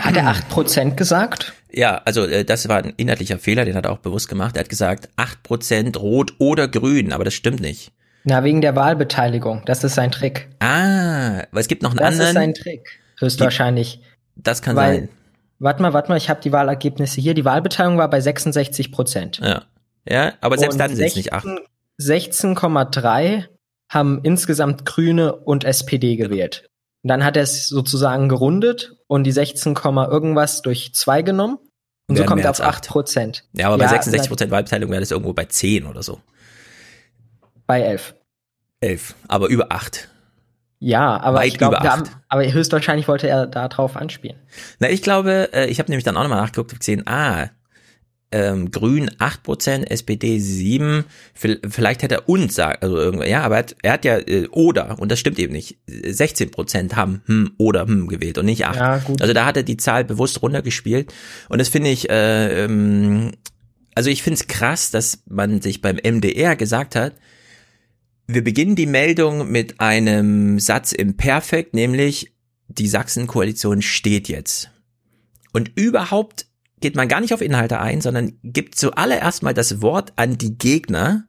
Hat 0.00 0.16
er 0.16 0.30
8% 0.30 0.94
gesagt? 0.94 1.54
Ja, 1.72 2.02
also 2.04 2.26
äh, 2.26 2.44
das 2.44 2.68
war 2.68 2.78
ein 2.78 2.92
inhaltlicher 2.96 3.38
Fehler, 3.38 3.64
den 3.64 3.74
hat 3.74 3.86
er 3.86 3.92
auch 3.92 3.98
bewusst 3.98 4.28
gemacht. 4.28 4.56
Er 4.56 4.60
hat 4.60 4.68
gesagt 4.68 5.08
8% 5.16 5.96
rot 5.98 6.34
oder 6.38 6.68
grün, 6.68 7.12
aber 7.12 7.24
das 7.24 7.34
stimmt 7.34 7.60
nicht. 7.60 7.92
Na, 8.24 8.44
wegen 8.44 8.60
der 8.60 8.76
Wahlbeteiligung. 8.76 9.62
Das 9.66 9.84
ist 9.84 9.94
sein 9.94 10.10
Trick. 10.10 10.48
Ah, 10.60 11.44
weil 11.50 11.60
es 11.60 11.68
gibt 11.68 11.82
noch 11.82 11.90
einen 11.90 11.98
das 11.98 12.08
anderen. 12.08 12.20
Das 12.20 12.28
ist 12.28 12.34
sein 12.34 12.54
Trick. 12.54 13.00
Höchstwahrscheinlich. 13.18 14.00
Das 14.36 14.62
kann 14.62 14.76
weil, 14.76 14.94
sein. 14.94 15.08
Warte 15.58 15.82
mal, 15.82 15.92
warte 15.92 16.08
mal, 16.10 16.16
ich 16.16 16.28
habe 16.28 16.40
die 16.42 16.52
Wahlergebnisse 16.52 17.20
hier. 17.20 17.34
Die 17.34 17.44
Wahlbeteiligung 17.44 17.98
war 17.98 18.10
bei 18.10 18.20
66 18.20 18.92
Prozent. 18.92 19.40
Ja. 19.42 19.62
Ja, 20.06 20.34
aber 20.40 20.58
selbst 20.58 20.74
Und 20.74 20.78
dann 20.78 20.94
sind 20.94 21.06
es 21.06 21.16
nicht 21.16 21.32
8. 21.32 21.46
16,3 21.98 23.44
haben 23.88 24.20
insgesamt 24.22 24.84
Grüne 24.84 25.34
und 25.34 25.64
SPD 25.64 26.16
gewählt. 26.16 26.68
Und 27.02 27.08
dann 27.08 27.24
hat 27.24 27.36
er 27.36 27.42
es 27.42 27.68
sozusagen 27.68 28.28
gerundet 28.28 28.96
und 29.14 29.22
die 29.22 29.30
16, 29.30 29.76
irgendwas 29.76 30.60
durch 30.62 30.92
2 30.92 31.22
genommen. 31.22 31.58
Und 32.08 32.16
so 32.16 32.24
kommt 32.24 32.42
er 32.42 32.50
auf 32.50 32.60
8 32.60 32.88
Prozent. 32.88 33.44
Ja, 33.52 33.68
aber 33.68 33.78
bei 33.78 33.86
66 33.86 34.28
Prozent 34.28 34.50
Wahlbeteiligung 34.50 34.90
wäre 34.90 35.00
das 35.00 35.12
irgendwo 35.12 35.32
bei 35.32 35.44
10 35.44 35.86
oder 35.86 36.02
so. 36.02 36.20
Bei 37.66 37.80
11. 37.80 38.14
11, 38.80 39.14
aber 39.28 39.46
über 39.46 39.70
8. 39.70 40.08
Ja, 40.80 41.18
aber 41.20 41.38
Weit 41.38 41.46
ich 41.46 41.58
glaube, 41.58 41.78
aber 41.80 42.52
höchstwahrscheinlich 42.52 43.06
wollte 43.06 43.28
er 43.28 43.46
da 43.46 43.68
drauf 43.68 43.96
anspielen. 43.96 44.36
Na, 44.80 44.90
ich 44.90 45.00
glaube, 45.00 45.48
äh, 45.52 45.66
ich 45.66 45.78
habe 45.78 45.90
nämlich 45.90 46.04
dann 46.04 46.16
auch 46.16 46.24
nochmal 46.24 46.42
nachgeguckt 46.42 46.72
und 46.72 46.80
gesehen, 46.80 47.06
ah, 47.06 47.50
ähm, 48.34 48.72
Grün 48.72 49.10
8%, 49.10 49.86
SPD 49.86 50.38
7%, 50.38 51.04
vielleicht 51.70 52.02
hätte 52.02 52.16
er 52.16 52.28
uns 52.28 52.56
sagen, 52.56 52.78
also 52.80 52.96
irgendwie, 52.96 53.28
ja, 53.28 53.42
aber 53.42 53.54
er 53.54 53.58
hat, 53.60 53.76
er 53.82 53.92
hat 53.92 54.04
ja 54.04 54.18
äh, 54.18 54.48
oder, 54.48 54.98
und 54.98 55.12
das 55.12 55.20
stimmt 55.20 55.38
eben 55.38 55.52
nicht, 55.52 55.78
16% 55.88 56.94
haben 56.94 57.22
hm 57.26 57.52
oder 57.58 57.86
hm 57.86 58.08
gewählt 58.08 58.36
und 58.36 58.46
nicht 58.46 58.66
8. 58.66 58.76
Ja, 58.76 58.98
gut. 58.98 59.22
Also 59.22 59.32
da 59.34 59.46
hat 59.46 59.56
er 59.56 59.62
die 59.62 59.76
Zahl 59.76 60.04
bewusst 60.04 60.42
runtergespielt 60.42 61.14
und 61.48 61.60
das 61.60 61.68
finde 61.68 61.90
ich, 61.90 62.10
äh, 62.10 62.64
ähm, 62.64 63.30
also 63.94 64.10
ich 64.10 64.24
finde 64.24 64.40
es 64.40 64.48
krass, 64.48 64.90
dass 64.90 65.22
man 65.28 65.62
sich 65.62 65.80
beim 65.80 65.96
MDR 65.96 66.56
gesagt 66.56 66.96
hat, 66.96 67.12
wir 68.26 68.42
beginnen 68.42 68.74
die 68.74 68.86
Meldung 68.86 69.48
mit 69.48 69.80
einem 69.80 70.58
Satz 70.58 70.90
im 70.90 71.16
Perfekt, 71.16 71.72
nämlich 71.72 72.32
die 72.66 72.88
Sachsen-Koalition 72.88 73.80
steht 73.80 74.28
jetzt. 74.28 74.70
Und 75.52 75.70
überhaupt 75.76 76.46
geht 76.84 76.96
man 76.96 77.08
gar 77.08 77.22
nicht 77.22 77.32
auf 77.32 77.40
Inhalte 77.40 77.80
ein, 77.80 78.02
sondern 78.02 78.34
gibt 78.42 78.74
zuallererst 78.74 79.42
mal 79.42 79.54
das 79.54 79.80
Wort 79.80 80.12
an 80.16 80.36
die 80.36 80.58
Gegner 80.58 81.24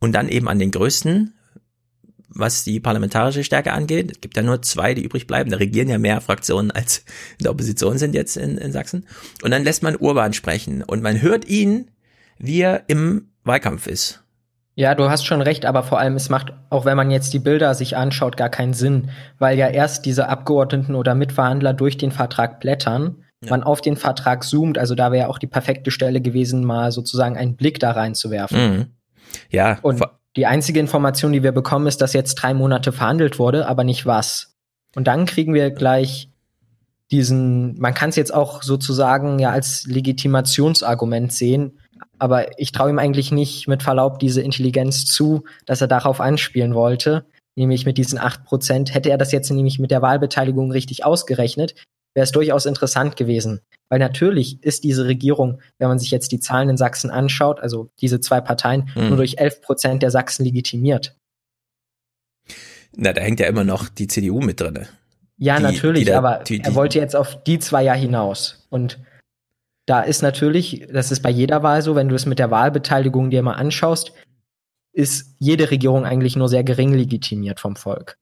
und 0.00 0.12
dann 0.12 0.30
eben 0.30 0.48
an 0.48 0.58
den 0.58 0.70
größten, 0.70 1.34
was 2.30 2.64
die 2.64 2.80
parlamentarische 2.80 3.44
Stärke 3.44 3.74
angeht. 3.74 4.12
Es 4.12 4.22
gibt 4.22 4.34
ja 4.34 4.42
nur 4.42 4.62
zwei, 4.62 4.94
die 4.94 5.04
übrig 5.04 5.26
bleiben. 5.26 5.50
Da 5.50 5.58
regieren 5.58 5.90
ja 5.90 5.98
mehr 5.98 6.22
Fraktionen 6.22 6.70
als 6.70 7.04
in 7.38 7.42
der 7.42 7.50
Opposition 7.50 7.98
sind 7.98 8.14
jetzt 8.14 8.38
in, 8.38 8.56
in 8.56 8.72
Sachsen. 8.72 9.06
Und 9.42 9.50
dann 9.50 9.62
lässt 9.62 9.82
man 9.82 9.94
Urban 9.94 10.32
sprechen 10.32 10.82
und 10.82 11.02
man 11.02 11.20
hört 11.20 11.44
ihn, 11.44 11.90
wie 12.38 12.62
er 12.62 12.84
im 12.86 13.28
Wahlkampf 13.44 13.86
ist. 13.86 14.24
Ja, 14.74 14.94
du 14.94 15.10
hast 15.10 15.26
schon 15.26 15.42
recht, 15.42 15.66
aber 15.66 15.82
vor 15.82 15.98
allem, 15.98 16.14
es 16.14 16.30
macht, 16.30 16.54
auch 16.70 16.86
wenn 16.86 16.96
man 16.96 17.10
jetzt 17.10 17.34
die 17.34 17.40
Bilder 17.40 17.74
sich 17.74 17.98
anschaut, 17.98 18.38
gar 18.38 18.48
keinen 18.48 18.72
Sinn, 18.72 19.10
weil 19.38 19.58
ja 19.58 19.68
erst 19.68 20.06
diese 20.06 20.30
Abgeordneten 20.30 20.94
oder 20.94 21.14
Mitverhandler 21.14 21.74
durch 21.74 21.98
den 21.98 22.10
Vertrag 22.10 22.58
blättern 22.58 23.23
ja. 23.42 23.50
man 23.50 23.62
auf 23.62 23.80
den 23.80 23.96
Vertrag 23.96 24.44
zoomt. 24.44 24.78
Also 24.78 24.94
da 24.94 25.12
wäre 25.12 25.28
auch 25.28 25.38
die 25.38 25.46
perfekte 25.46 25.90
Stelle 25.90 26.20
gewesen, 26.20 26.64
mal 26.64 26.92
sozusagen 26.92 27.36
einen 27.36 27.56
Blick 27.56 27.78
da 27.80 27.92
reinzuwerfen. 27.92 28.58
Mhm. 28.58 28.86
Ja. 29.50 29.78
Und 29.82 30.02
die 30.36 30.46
einzige 30.46 30.80
Information, 30.80 31.32
die 31.32 31.42
wir 31.42 31.52
bekommen, 31.52 31.86
ist, 31.86 32.00
dass 32.00 32.12
jetzt 32.12 32.34
drei 32.34 32.54
Monate 32.54 32.92
verhandelt 32.92 33.38
wurde, 33.38 33.68
aber 33.68 33.84
nicht 33.84 34.06
was. 34.06 34.54
Und 34.96 35.06
dann 35.06 35.26
kriegen 35.26 35.54
wir 35.54 35.70
gleich 35.70 36.28
diesen, 37.10 37.78
man 37.78 37.94
kann 37.94 38.10
es 38.10 38.16
jetzt 38.16 38.34
auch 38.34 38.62
sozusagen 38.62 39.38
ja 39.38 39.50
als 39.50 39.86
Legitimationsargument 39.86 41.32
sehen, 41.32 41.78
aber 42.18 42.58
ich 42.58 42.72
traue 42.72 42.90
ihm 42.90 42.98
eigentlich 42.98 43.30
nicht 43.30 43.68
mit 43.68 43.82
Verlaub 43.82 44.18
diese 44.18 44.40
Intelligenz 44.40 45.04
zu, 45.06 45.44
dass 45.66 45.80
er 45.80 45.88
darauf 45.88 46.20
anspielen 46.20 46.74
wollte, 46.74 47.26
nämlich 47.54 47.86
mit 47.86 47.98
diesen 47.98 48.18
acht 48.18 48.44
Prozent. 48.44 48.94
Hätte 48.94 49.10
er 49.10 49.18
das 49.18 49.32
jetzt 49.32 49.50
nämlich 49.50 49.78
mit 49.78 49.90
der 49.90 50.02
Wahlbeteiligung 50.02 50.72
richtig 50.72 51.04
ausgerechnet, 51.04 51.74
wäre 52.14 52.24
es 52.24 52.32
durchaus 52.32 52.66
interessant 52.66 53.16
gewesen. 53.16 53.60
Weil 53.88 53.98
natürlich 53.98 54.62
ist 54.62 54.84
diese 54.84 55.04
Regierung, 55.04 55.60
wenn 55.78 55.88
man 55.88 55.98
sich 55.98 56.10
jetzt 56.10 56.32
die 56.32 56.40
Zahlen 56.40 56.70
in 56.70 56.76
Sachsen 56.76 57.10
anschaut, 57.10 57.60
also 57.60 57.90
diese 58.00 58.20
zwei 58.20 58.40
Parteien, 58.40 58.88
mhm. 58.94 59.08
nur 59.08 59.16
durch 59.18 59.38
11 59.38 59.60
Prozent 59.60 60.02
der 60.02 60.10
Sachsen 60.10 60.44
legitimiert. 60.44 61.16
Na, 62.96 63.12
da 63.12 63.20
hängt 63.20 63.40
ja 63.40 63.46
immer 63.46 63.64
noch 63.64 63.88
die 63.88 64.06
CDU 64.06 64.40
mit 64.40 64.60
drin. 64.60 64.86
Ja, 65.36 65.56
die, 65.56 65.62
natürlich, 65.64 66.04
die 66.04 66.10
da, 66.10 66.18
aber 66.18 66.44
die, 66.44 66.60
er 66.60 66.74
wollte 66.74 66.98
jetzt 66.98 67.16
auf 67.16 67.42
die 67.42 67.58
zwei 67.58 67.82
ja 67.82 67.92
hinaus. 67.94 68.66
Und 68.70 69.00
da 69.86 70.00
ist 70.00 70.22
natürlich, 70.22 70.86
das 70.92 71.10
ist 71.10 71.20
bei 71.20 71.30
jeder 71.30 71.62
Wahl 71.62 71.82
so, 71.82 71.94
wenn 71.94 72.08
du 72.08 72.14
es 72.14 72.24
mit 72.24 72.38
der 72.38 72.50
Wahlbeteiligung 72.50 73.30
dir 73.30 73.42
mal 73.42 73.54
anschaust, 73.54 74.12
ist 74.94 75.34
jede 75.40 75.72
Regierung 75.72 76.04
eigentlich 76.04 76.36
nur 76.36 76.48
sehr 76.48 76.62
gering 76.62 76.94
legitimiert 76.94 77.58
vom 77.58 77.74
Volk. 77.74 78.16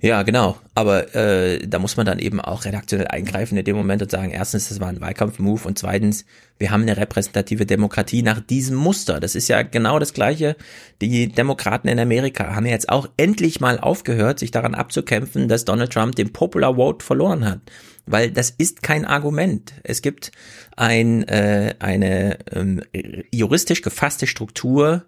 Ja, 0.00 0.22
genau. 0.22 0.56
Aber 0.74 1.14
äh, 1.14 1.66
da 1.66 1.78
muss 1.78 1.98
man 1.98 2.06
dann 2.06 2.18
eben 2.18 2.40
auch 2.40 2.64
redaktionell 2.64 3.08
eingreifen 3.08 3.58
in 3.58 3.64
dem 3.64 3.76
Moment 3.76 4.00
und 4.00 4.10
sagen, 4.10 4.30
erstens, 4.30 4.70
das 4.70 4.80
war 4.80 4.88
ein 4.88 5.02
Wahlkampfmove 5.02 5.66
und 5.66 5.78
zweitens, 5.78 6.24
wir 6.58 6.70
haben 6.70 6.82
eine 6.82 6.96
repräsentative 6.96 7.66
Demokratie 7.66 8.22
nach 8.22 8.40
diesem 8.40 8.76
Muster. 8.76 9.20
Das 9.20 9.34
ist 9.34 9.48
ja 9.48 9.62
genau 9.62 9.98
das 9.98 10.14
Gleiche. 10.14 10.56
Die 11.02 11.28
Demokraten 11.28 11.88
in 11.88 12.00
Amerika 12.00 12.54
haben 12.54 12.64
jetzt 12.64 12.88
auch 12.88 13.06
endlich 13.18 13.60
mal 13.60 13.78
aufgehört, 13.78 14.38
sich 14.38 14.50
daran 14.50 14.74
abzukämpfen, 14.74 15.48
dass 15.48 15.66
Donald 15.66 15.92
Trump 15.92 16.14
den 16.16 16.32
Popular 16.32 16.76
Vote 16.76 17.04
verloren 17.04 17.44
hat. 17.44 17.60
Weil 18.06 18.30
das 18.30 18.48
ist 18.50 18.82
kein 18.82 19.04
Argument. 19.04 19.74
Es 19.82 20.00
gibt 20.00 20.32
ein, 20.74 21.22
äh, 21.28 21.74
eine 21.80 22.38
ähm, 22.50 22.82
juristisch 23.30 23.82
gefasste 23.82 24.26
Struktur, 24.26 25.04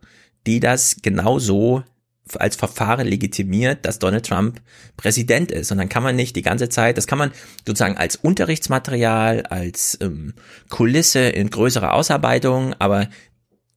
die 0.46 0.60
das 0.60 0.96
genauso 1.02 1.82
als 2.34 2.56
Verfahren 2.56 3.06
legitimiert, 3.06 3.84
dass 3.86 3.98
Donald 3.98 4.26
Trump 4.26 4.60
Präsident 4.96 5.52
ist. 5.52 5.70
Und 5.70 5.78
dann 5.78 5.88
kann 5.88 6.02
man 6.02 6.16
nicht 6.16 6.34
die 6.34 6.42
ganze 6.42 6.68
Zeit, 6.68 6.98
das 6.98 7.06
kann 7.06 7.18
man 7.18 7.30
sozusagen 7.66 7.96
als 7.96 8.16
Unterrichtsmaterial, 8.16 9.42
als 9.42 9.98
ähm, 10.00 10.34
Kulisse 10.68 11.20
in 11.20 11.50
größerer 11.50 11.92
Ausarbeitung, 11.92 12.74
aber 12.78 13.08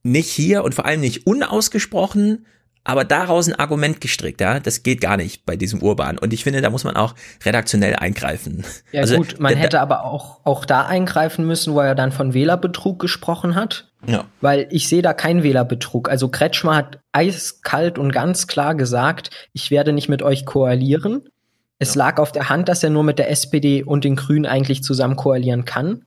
nicht 0.02 0.30
hier 0.30 0.64
und 0.64 0.74
vor 0.74 0.86
allem 0.86 1.00
nicht 1.00 1.26
unausgesprochen 1.26 2.46
aber 2.82 3.04
daraus 3.04 3.46
ein 3.46 3.54
Argument 3.54 4.00
gestrickt, 4.00 4.40
ja, 4.40 4.58
das 4.58 4.82
geht 4.82 5.00
gar 5.00 5.16
nicht 5.16 5.44
bei 5.44 5.56
diesem 5.56 5.82
Urban. 5.82 6.18
Und 6.18 6.32
ich 6.32 6.44
finde, 6.44 6.62
da 6.62 6.70
muss 6.70 6.84
man 6.84 6.96
auch 6.96 7.14
redaktionell 7.44 7.94
eingreifen. 7.96 8.64
Ja 8.92 9.02
also, 9.02 9.18
gut, 9.18 9.38
man 9.38 9.54
hätte 9.54 9.80
aber 9.80 10.04
auch, 10.04 10.40
auch 10.44 10.64
da 10.64 10.86
eingreifen 10.86 11.46
müssen, 11.46 11.74
wo 11.74 11.80
er 11.80 11.94
dann 11.94 12.10
von 12.10 12.32
Wählerbetrug 12.32 12.98
gesprochen 12.98 13.54
hat. 13.54 13.88
Ja. 14.06 14.24
Weil 14.40 14.66
ich 14.70 14.88
sehe 14.88 15.02
da 15.02 15.12
keinen 15.12 15.42
Wählerbetrug. 15.42 16.08
Also 16.08 16.28
Kretschmer 16.28 16.74
hat 16.74 17.00
eiskalt 17.12 17.98
und 17.98 18.12
ganz 18.12 18.46
klar 18.46 18.74
gesagt, 18.74 19.30
ich 19.52 19.70
werde 19.70 19.92
nicht 19.92 20.08
mit 20.08 20.22
euch 20.22 20.46
koalieren. 20.46 21.28
Es 21.78 21.94
ja. 21.94 22.06
lag 22.06 22.18
auf 22.18 22.32
der 22.32 22.48
Hand, 22.48 22.70
dass 22.70 22.82
er 22.82 22.88
nur 22.88 23.04
mit 23.04 23.18
der 23.18 23.30
SPD 23.30 23.82
und 23.82 24.04
den 24.04 24.16
Grünen 24.16 24.46
eigentlich 24.46 24.82
zusammen 24.82 25.16
koalieren 25.16 25.66
kann. 25.66 26.04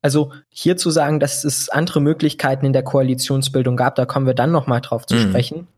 Also 0.00 0.32
hier 0.48 0.78
zu 0.78 0.90
sagen, 0.90 1.20
dass 1.20 1.44
es 1.44 1.68
andere 1.68 2.00
Möglichkeiten 2.00 2.64
in 2.64 2.72
der 2.72 2.84
Koalitionsbildung 2.84 3.76
gab, 3.76 3.96
da 3.96 4.06
kommen 4.06 4.26
wir 4.26 4.34
dann 4.34 4.52
noch 4.52 4.66
mal 4.66 4.80
drauf 4.80 5.04
zu 5.04 5.16
mhm. 5.16 5.28
sprechen 5.28 5.68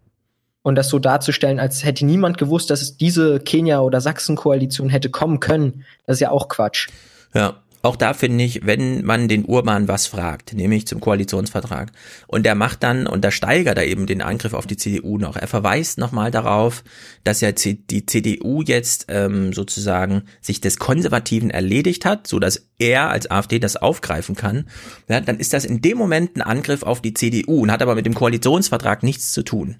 und 0.62 0.74
das 0.74 0.88
so 0.88 0.98
darzustellen, 0.98 1.60
als 1.60 1.84
hätte 1.84 2.04
niemand 2.04 2.38
gewusst, 2.38 2.70
dass 2.70 2.82
es 2.82 2.96
diese 2.96 3.38
Kenia- 3.38 3.80
oder 3.80 4.00
Sachsen-Koalition 4.00 4.88
hätte 4.88 5.10
kommen 5.10 5.40
können, 5.40 5.84
das 6.06 6.16
ist 6.16 6.20
ja 6.20 6.30
auch 6.30 6.48
Quatsch. 6.48 6.88
Ja, 7.34 7.62
auch 7.80 7.94
da 7.94 8.12
finde 8.12 8.42
ich, 8.42 8.66
wenn 8.66 9.04
man 9.04 9.28
den 9.28 9.44
Urban 9.44 9.86
was 9.86 10.08
fragt, 10.08 10.52
nämlich 10.52 10.86
zum 10.88 11.00
Koalitionsvertrag, 11.00 11.92
und 12.26 12.44
der 12.44 12.56
macht 12.56 12.82
dann, 12.82 13.06
und 13.06 13.24
da 13.24 13.30
steigert 13.30 13.78
er 13.78 13.86
eben 13.86 14.06
den 14.06 14.20
Angriff 14.20 14.52
auf 14.52 14.66
die 14.66 14.76
CDU 14.76 15.16
noch. 15.16 15.36
Er 15.36 15.46
verweist 15.46 15.96
nochmal 15.96 16.32
darauf, 16.32 16.82
dass 17.22 17.40
ja 17.40 17.52
die 17.52 18.04
CDU 18.04 18.62
jetzt 18.62 19.06
ähm, 19.08 19.52
sozusagen 19.52 20.24
sich 20.40 20.60
des 20.60 20.78
Konservativen 20.78 21.50
erledigt 21.50 22.04
hat, 22.04 22.26
so 22.26 22.40
dass 22.40 22.68
er 22.78 23.10
als 23.10 23.30
AfD 23.30 23.60
das 23.60 23.76
aufgreifen 23.76 24.34
kann. 24.34 24.66
Ja, 25.08 25.20
dann 25.20 25.38
ist 25.38 25.52
das 25.52 25.64
in 25.64 25.80
dem 25.80 25.98
Moment 25.98 26.36
ein 26.36 26.42
Angriff 26.42 26.82
auf 26.82 27.00
die 27.00 27.14
CDU 27.14 27.62
und 27.62 27.70
hat 27.70 27.82
aber 27.82 27.94
mit 27.94 28.06
dem 28.06 28.14
Koalitionsvertrag 28.14 29.04
nichts 29.04 29.30
zu 29.30 29.44
tun 29.44 29.76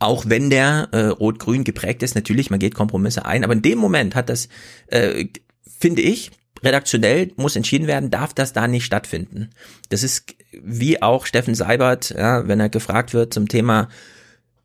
auch 0.00 0.24
wenn 0.26 0.50
der 0.50 0.88
äh, 0.92 1.06
rot-grün 1.06 1.62
geprägt 1.62 2.02
ist, 2.02 2.14
natürlich, 2.14 2.50
man 2.50 2.58
geht 2.58 2.74
Kompromisse 2.74 3.26
ein, 3.26 3.44
aber 3.44 3.52
in 3.52 3.62
dem 3.62 3.78
Moment 3.78 4.14
hat 4.14 4.28
das, 4.28 4.48
äh, 4.88 5.26
finde 5.78 6.02
ich, 6.02 6.32
redaktionell 6.62 7.32
muss 7.36 7.56
entschieden 7.56 7.86
werden, 7.86 8.10
darf 8.10 8.34
das 8.34 8.52
da 8.52 8.66
nicht 8.66 8.84
stattfinden. 8.84 9.50
Das 9.88 10.02
ist 10.02 10.34
wie 10.52 11.00
auch 11.00 11.26
Steffen 11.26 11.54
Seibert, 11.54 12.10
ja, 12.10 12.48
wenn 12.48 12.60
er 12.60 12.68
gefragt 12.68 13.14
wird 13.14 13.32
zum 13.32 13.48
Thema, 13.48 13.88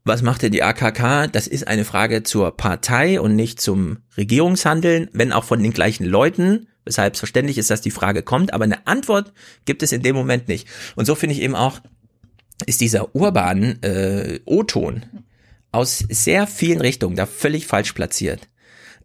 was 0.04 0.22
macht 0.22 0.44
denn 0.44 0.52
die 0.52 0.64
AKK? 0.64 1.28
Das 1.32 1.48
ist 1.48 1.68
eine 1.68 1.84
Frage 1.84 2.24
zur 2.24 2.56
Partei 2.56 3.20
und 3.20 3.36
nicht 3.36 3.60
zum 3.60 3.98
Regierungshandeln, 4.18 5.10
wenn 5.14 5.32
auch 5.32 5.44
von 5.44 5.62
den 5.62 5.74
gleichen 5.74 6.06
Leuten. 6.06 6.68
Weshalb 6.86 7.18
verständlich 7.18 7.58
ist, 7.58 7.72
dass 7.72 7.82
die 7.82 7.90
Frage 7.90 8.22
kommt, 8.22 8.54
aber 8.54 8.66
eine 8.66 8.86
Antwort 8.86 9.34
gibt 9.66 9.82
es 9.82 9.92
in 9.92 10.04
dem 10.04 10.16
Moment 10.16 10.48
nicht. 10.48 10.68
Und 10.96 11.06
so 11.06 11.16
finde 11.16 11.34
ich 11.34 11.42
eben 11.42 11.56
auch, 11.56 11.82
ist 12.66 12.82
dieser 12.82 13.16
urban 13.16 13.82
äh, 13.82 14.40
O-Ton 14.46 15.06
aus 15.72 16.00
sehr 16.10 16.48
vielen 16.48 16.82
Richtungen 16.82 17.16
da 17.16 17.26
völlig 17.26 17.68
falsch 17.68 17.94
platziert. 17.94 18.48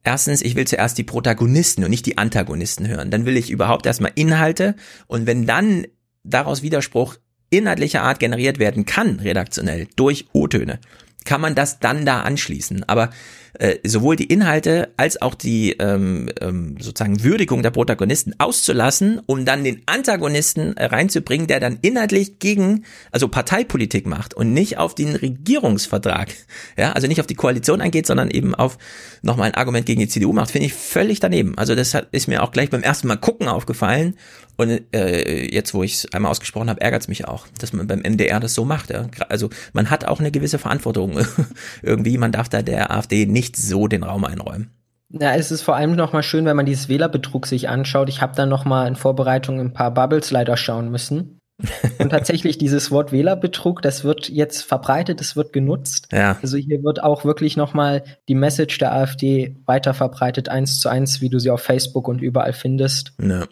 Erstens, 0.05 0.41
ich 0.41 0.55
will 0.55 0.67
zuerst 0.67 0.97
die 0.99 1.05
Protagonisten 1.05 1.85
und 1.85 1.91
nicht 1.91 2.07
die 2.07 2.17
Antagonisten 2.17 2.89
hören. 2.89 3.11
Dann 3.11 3.27
will 3.27 3.37
ich 3.37 3.51
überhaupt 3.51 3.87
erstmal 3.87 4.12
Inhalte 4.15 4.77
und 5.09 5.27
wenn 5.27 5.47
dann 5.47 5.87
daraus 6.23 6.62
Widerspruch 6.62 7.17
inhaltlicher 7.51 8.03
Art 8.03 8.20
generiert 8.20 8.59
werden 8.59 8.87
kann, 8.87 9.20
redaktionell, 9.20 9.89
durch 9.97 10.27
O-Töne, 10.33 10.79
kann 11.25 11.41
man 11.41 11.55
das 11.55 11.81
dann 11.81 12.07
da 12.07 12.23
anschließen. 12.23 12.89
Aber 12.89 13.11
äh, 13.60 13.78
sowohl 13.86 14.16
die 14.16 14.24
Inhalte 14.24 14.89
als 14.97 15.20
auch 15.20 15.34
die 15.34 15.72
ähm, 15.72 16.30
ähm, 16.40 16.76
sozusagen 16.80 17.22
Würdigung 17.22 17.62
der 17.62 17.70
Protagonisten 17.70 18.34
auszulassen, 18.39 19.20
um 19.26 19.44
dann 19.44 19.64
den 19.64 19.82
Antagonisten 19.84 20.78
äh, 20.78 20.86
reinzubringen, 20.86 21.47
der 21.47 21.60
dann 21.60 21.78
inhaltlich 21.82 22.39
gegen, 22.39 22.86
also 23.12 23.28
Parteipolitik 23.28 24.06
macht 24.06 24.32
und 24.32 24.55
nicht 24.55 24.78
auf 24.78 24.94
den 24.94 25.14
Regierungsvertrag, 25.14 26.30
ja, 26.78 26.92
also 26.92 27.06
nicht 27.06 27.20
auf 27.20 27.26
die 27.26 27.34
Koalition 27.34 27.82
eingeht, 27.82 28.06
sondern 28.06 28.30
eben 28.30 28.55
auf 28.55 28.78
nochmal 29.20 29.48
ein 29.48 29.55
Argument 29.55 29.84
gegen 29.84 30.00
die 30.00 30.08
CDU 30.08 30.32
macht, 30.32 30.52
finde 30.52 30.66
ich 30.66 30.72
völlig 30.72 31.20
daneben. 31.20 31.58
Also 31.58 31.74
das 31.74 31.92
hat, 31.92 32.08
ist 32.12 32.28
mir 32.28 32.42
auch 32.42 32.52
gleich 32.52 32.70
beim 32.70 32.82
ersten 32.82 33.08
Mal 33.08 33.16
gucken 33.16 33.47
aufgefallen 33.47 34.14
und 34.60 34.82
äh, 34.94 35.55
jetzt, 35.55 35.72
wo 35.72 35.82
ich 35.82 35.94
es 35.94 36.12
einmal 36.12 36.30
ausgesprochen 36.30 36.68
habe, 36.68 36.82
ärgert 36.82 37.00
es 37.00 37.08
mich 37.08 37.26
auch, 37.26 37.47
dass 37.58 37.72
man 37.72 37.86
beim 37.86 38.00
MDR 38.00 38.40
das 38.40 38.52
so 38.52 38.66
macht. 38.66 38.90
Ja. 38.90 39.06
Also 39.30 39.48
man 39.72 39.89
hat 39.89 40.05
auch 40.05 40.20
eine 40.20 40.30
gewisse 40.30 40.58
Verantwortung 40.58 41.18
irgendwie. 41.82 42.18
Man 42.18 42.30
darf 42.30 42.50
da 42.50 42.60
der 42.60 42.90
AfD 42.90 43.24
nicht 43.24 43.50
so 43.57 43.89
den 43.89 44.03
Raum 44.03 44.25
einräumen. 44.25 44.70
Ja, 45.12 45.35
es 45.35 45.51
ist 45.51 45.62
vor 45.62 45.75
allem 45.75 45.97
noch 45.97 46.12
mal 46.12 46.23
schön, 46.23 46.45
wenn 46.45 46.57
man 46.57 46.67
dieses 46.67 46.89
Wählerbetrug 46.89 47.47
sich 47.47 47.69
anschaut. 47.69 48.09
Ich 48.09 48.23
habe 48.23 48.37
dann 48.37 48.49
noch 48.49 48.65
mal 48.65 48.87
in 48.87 48.95
Vorbereitung 48.95 49.59
ein 49.59 49.73
paar 49.73 49.93
Bubbles 49.93 50.31
leider 50.31 50.57
schauen 50.57 50.91
müssen. 50.91 51.39
Und 51.99 52.11
tatsächlich 52.11 52.59
dieses 52.59 52.91
Wort 52.91 53.12
Wählerbetrug, 53.12 53.83
das 53.83 54.05
wird 54.05 54.29
jetzt 54.29 54.62
verbreitet, 54.62 55.20
das 55.20 55.37
wird 55.37 55.53
genutzt. 55.53 56.09
Ja. 56.12 56.39
Also 56.41 56.57
hier 56.57 56.83
wird 56.83 57.03
auch 57.03 57.25
wirklich 57.25 57.57
noch 57.57 57.75
mal 57.75 58.05
die 58.29 58.35
Message 58.35 58.79
der 58.79 58.93
AfD 58.93 59.57
weiter 59.67 59.95
verbreitet, 59.95 60.49
eins 60.49 60.79
zu 60.79 60.89
eins, 60.89 61.20
wie 61.20 61.29
du 61.29 61.39
sie 61.39 61.51
auf 61.51 61.61
Facebook 61.61 62.09
und 62.09 62.23
überall 62.23 62.53
findest. 62.53 63.12
Ja. 63.20 63.47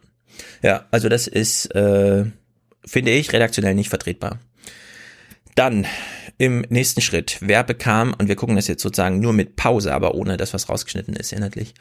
Ja, 0.63 0.85
also 0.91 1.09
das 1.09 1.27
ist, 1.27 1.75
äh, 1.75 2.25
finde 2.85 3.11
ich, 3.11 3.33
redaktionell 3.33 3.75
nicht 3.75 3.89
vertretbar. 3.89 4.39
Dann 5.55 5.87
im 6.39 6.65
nächsten 6.69 7.01
Schritt, 7.01 7.39
wer 7.41 7.65
bekam, 7.65 8.15
und 8.17 8.29
wir 8.29 8.37
gucken 8.37 8.57
das 8.57 8.69
jetzt 8.69 8.83
sozusagen 8.83 9.21
nur 9.21 9.33
mit 9.33 9.57
Pause, 9.57 9.93
aber 9.93 10.15
ohne 10.15 10.37
das, 10.37 10.55
was 10.55 10.69
rausgeschnitten 10.69 11.15
ist 11.15 11.33
inhaltlich. 11.33 11.75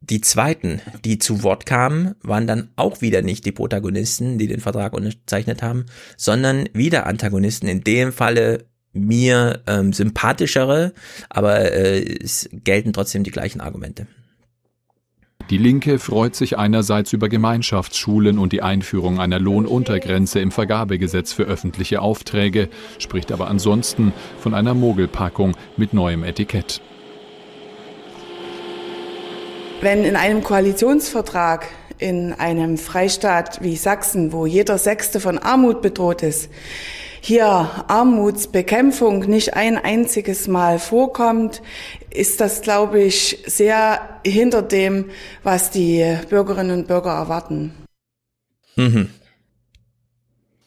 Die 0.00 0.20
zweiten, 0.20 0.80
die 1.04 1.18
zu 1.18 1.44
Wort 1.44 1.64
kamen, 1.64 2.16
waren 2.22 2.48
dann 2.48 2.70
auch 2.74 3.00
wieder 3.02 3.22
nicht 3.22 3.46
die 3.46 3.52
Protagonisten, 3.52 4.36
die 4.36 4.48
den 4.48 4.58
Vertrag 4.58 4.94
unterzeichnet 4.94 5.62
haben, 5.62 5.86
sondern 6.16 6.68
wieder 6.72 7.06
Antagonisten. 7.06 7.68
In 7.68 7.84
dem 7.84 8.12
Falle 8.12 8.66
mir 8.92 9.62
ähm, 9.68 9.92
sympathischere, 9.92 10.92
aber 11.30 11.72
äh, 11.72 12.02
es 12.02 12.48
gelten 12.52 12.92
trotzdem 12.92 13.22
die 13.22 13.30
gleichen 13.30 13.60
Argumente. 13.60 14.08
Die 15.52 15.58
Linke 15.58 15.98
freut 15.98 16.34
sich 16.34 16.56
einerseits 16.56 17.12
über 17.12 17.28
Gemeinschaftsschulen 17.28 18.38
und 18.38 18.54
die 18.54 18.62
Einführung 18.62 19.20
einer 19.20 19.38
Lohnuntergrenze 19.38 20.40
im 20.40 20.50
Vergabegesetz 20.50 21.34
für 21.34 21.42
öffentliche 21.42 22.00
Aufträge, 22.00 22.70
spricht 22.98 23.30
aber 23.30 23.48
ansonsten 23.48 24.14
von 24.38 24.54
einer 24.54 24.72
Mogelpackung 24.72 25.54
mit 25.76 25.92
neuem 25.92 26.24
Etikett. 26.24 26.80
Wenn 29.82 30.04
in 30.04 30.16
einem 30.16 30.42
Koalitionsvertrag 30.42 31.66
in 31.98 32.32
einem 32.32 32.78
Freistaat 32.78 33.62
wie 33.62 33.76
Sachsen, 33.76 34.32
wo 34.32 34.46
jeder 34.46 34.78
Sechste 34.78 35.20
von 35.20 35.36
Armut 35.36 35.82
bedroht 35.82 36.22
ist, 36.22 36.50
hier 37.24 37.70
Armutsbekämpfung 37.86 39.20
nicht 39.20 39.54
ein 39.54 39.78
einziges 39.78 40.48
Mal 40.48 40.80
vorkommt, 40.80 41.62
ist 42.10 42.40
das, 42.40 42.62
glaube 42.62 43.00
ich, 43.00 43.44
sehr 43.46 44.00
hinter 44.26 44.60
dem, 44.60 45.10
was 45.44 45.70
die 45.70 46.16
Bürgerinnen 46.28 46.80
und 46.80 46.88
Bürger 46.88 47.12
erwarten. 47.12 47.74
Mhm. 48.74 49.10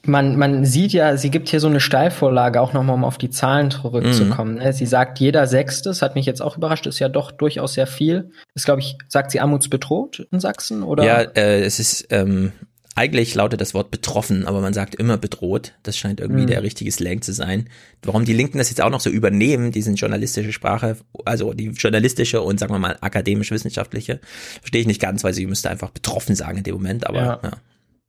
Man, 0.05 0.37
man 0.37 0.63
sieht 0.63 0.93
ja, 0.93 1.17
sie 1.17 1.29
gibt 1.29 1.49
hier 1.49 1.59
so 1.59 1.67
eine 1.67 1.81
Steilvorlage, 1.81 2.61
auch 2.61 2.71
nochmal, 2.71 2.95
um 2.95 3.03
auf 3.03 3.17
die 3.17 3.31
Zahlen 3.31 3.69
zurückzukommen. 3.69 4.55
Mhm. 4.55 4.71
Sie 4.71 4.85
sagt, 4.85 5.19
jeder 5.19 5.47
Sechste, 5.47 5.89
das 5.89 6.01
hat 6.01 6.15
mich 6.15 6.25
jetzt 6.25 6.41
auch 6.41 6.55
überrascht, 6.55 6.85
ist 6.85 6.99
ja 6.99 7.09
doch 7.09 7.31
durchaus 7.31 7.73
sehr 7.73 7.87
viel. 7.87 8.31
Ist, 8.53 8.63
glaube 8.63 8.79
ich, 8.79 8.97
sagt 9.09 9.31
sie 9.31 9.41
armutsbedroht 9.41 10.25
in 10.31 10.39
Sachsen, 10.39 10.83
oder? 10.83 11.03
Ja, 11.03 11.21
äh, 11.21 11.63
es 11.63 11.79
ist, 11.79 12.07
ähm, 12.11 12.53
eigentlich 12.95 13.35
lautet 13.35 13.59
das 13.59 13.73
Wort 13.73 13.91
betroffen, 13.91 14.47
aber 14.47 14.61
man 14.61 14.73
sagt 14.73 14.95
immer 14.95 15.17
bedroht. 15.17 15.73
Das 15.83 15.97
scheint 15.97 16.21
irgendwie 16.21 16.43
mhm. 16.43 16.47
der 16.47 16.63
richtige 16.63 16.91
Slang 16.91 17.21
zu 17.21 17.33
sein. 17.33 17.69
Warum 18.01 18.23
die 18.23 18.33
Linken 18.33 18.57
das 18.57 18.69
jetzt 18.69 18.81
auch 18.81 18.89
noch 18.89 19.01
so 19.01 19.09
übernehmen, 19.09 19.71
diesen 19.71 19.95
journalistische 19.95 20.53
Sprache, 20.53 20.95
also 21.25 21.53
die 21.53 21.67
journalistische 21.67 22.41
und 22.41 22.57
sagen 22.57 22.73
wir 22.73 22.79
mal 22.79 22.97
akademisch-wissenschaftliche, 23.01 24.21
verstehe 24.61 24.81
ich 24.81 24.87
nicht 24.87 25.01
ganz, 25.01 25.25
weil 25.25 25.33
sie 25.33 25.45
müsste 25.45 25.69
einfach 25.69 25.89
betroffen 25.89 26.35
sagen 26.35 26.59
in 26.59 26.63
dem 26.63 26.75
Moment, 26.75 27.05
aber 27.05 27.17
ja. 27.17 27.39
ja. 27.43 27.51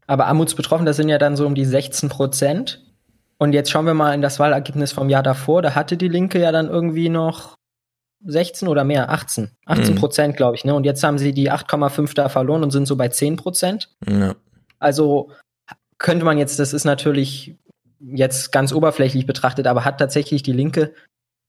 Aber 0.07 0.27
armutsbetroffen, 0.27 0.87
das 0.87 0.97
sind 0.97 1.09
ja 1.09 1.19
dann 1.19 1.37
so 1.37 1.47
um 1.47 1.57
die 1.57 1.65
16 1.65 2.09
Prozent. 2.09 2.83
Und 3.39 3.53
jetzt 3.53 3.71
schauen 3.71 3.87
wir 3.87 3.95
mal 3.95 4.15
in 4.15 4.23
das 4.23 4.39
Wahlergebnis 4.39 4.93
vom 4.93 5.09
Jahr 5.09 5.25
davor. 5.25 5.63
Da 5.63 5.75
hatte 5.75 5.97
die 5.97 6.09
Linke 6.09 6.41
ja 6.41 6.53
dann 6.53 6.69
irgendwie 6.69 7.09
noch 7.09 7.57
16 8.25 8.69
oder 8.69 8.85
mehr, 8.85 9.11
18. 9.11 9.51
18 9.67 9.95
mhm. 9.95 9.99
Prozent, 9.99 10.35
mhm. 10.35 10.37
glaube 10.37 10.57
ich. 10.57 10.65
Ne? 10.65 10.75
Und 10.75 10.85
jetzt 10.85 11.03
haben 11.03 11.19
sie 11.19 11.33
die 11.33 11.51
8,5 11.51 12.15
da 12.15 12.29
verloren 12.29 12.63
und 12.63 12.71
sind 12.71 12.87
so 12.87 12.97
bei 12.97 13.09
10 13.09 13.37
Prozent. 13.37 13.91
Ja. 14.09 14.37
Also 14.79 15.31
könnte 15.99 16.25
man 16.25 16.39
jetzt, 16.39 16.59
das 16.59 16.73
ist 16.73 16.85
natürlich 16.85 17.57
jetzt 18.01 18.53
ganz 18.53 18.73
oberflächlich 18.73 19.27
betrachtet, 19.27 19.67
aber 19.67 19.85
hat 19.85 19.99
tatsächlich 19.99 20.43
die 20.43 20.53
Linke 20.53 20.93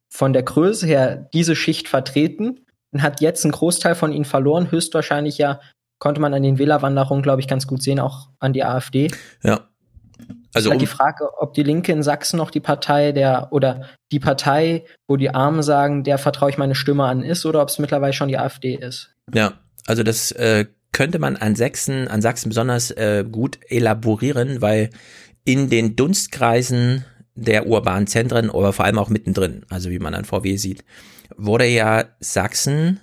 von 0.10 0.34
der 0.34 0.44
Größe 0.44 0.88
her 0.88 1.30
diese 1.34 1.56
Schicht 1.56 1.88
vertreten 1.88 2.62
und 2.92 3.02
hat 3.02 3.22
jetzt 3.22 3.44
einen 3.44 3.52
Großteil 3.52 3.96
von 3.96 4.14
ihnen 4.14 4.26
verloren, 4.26 4.72
höchstwahrscheinlich 4.72 5.38
ja, 5.38 5.60
konnte 6.00 6.22
man 6.22 6.34
an 6.34 6.44
den 6.44 6.58
Wählerwanderungen, 6.58 7.24
glaube 7.24 7.42
ich, 7.42 7.48
ganz 7.48 7.68
gut 7.68 7.84
sehen, 7.84 8.00
auch 8.00 8.30
an 8.40 8.54
die 8.54 8.64
AfD. 8.64 9.12
Ja. 9.44 9.68
Also 10.54 10.70
halt 10.70 10.78
um 10.78 10.80
die 10.80 10.88
Frage, 10.88 11.30
ob 11.38 11.54
die 11.54 11.64
Linke 11.64 11.92
in 11.92 12.02
Sachsen 12.02 12.38
noch 12.38 12.50
die 12.50 12.60
Partei 12.60 13.12
der 13.12 13.50
oder 13.52 13.88
die 14.12 14.20
Partei, 14.20 14.86
wo 15.08 15.16
die 15.16 15.30
Armen 15.30 15.62
sagen, 15.62 16.04
der 16.04 16.18
vertraue 16.18 16.50
ich 16.50 16.58
meine 16.58 16.74
Stimme 16.74 17.04
an, 17.04 17.22
ist 17.22 17.46
oder 17.46 17.62
ob 17.62 17.70
es 17.70 17.78
mittlerweile 17.78 18.14
schon 18.14 18.30
die 18.30 18.38
AfD 18.38 18.76
ist. 18.76 19.14
Ja, 19.34 19.54
also 19.86 20.04
das 20.04 20.32
äh, 20.32 20.66
könnte 20.92 21.20
man 21.20 21.36
an 21.36 21.56
Sachsen, 21.56 22.08
an 22.08 22.22
Sachsen 22.22 22.50
besonders 22.50 22.92
äh, 22.92 23.26
gut 23.30 23.60
elaborieren, 23.70 24.62
weil 24.62 24.90
in 25.44 25.70
den 25.70 25.96
Dunstkreisen 25.96 27.06
der 27.36 27.68
urbanen 27.68 28.08
Zentren, 28.08 28.50
aber 28.50 28.74
vor 28.74 28.86
allem 28.86 28.98
auch 28.98 29.10
mittendrin, 29.10 29.66
also 29.70 29.90
wie 29.90 30.00
man 30.00 30.16
an 30.16 30.26
VW 30.26 30.58
sieht, 30.58 30.84
wurde 31.38 31.68
ja 31.68 32.06
Sachsen 32.20 33.00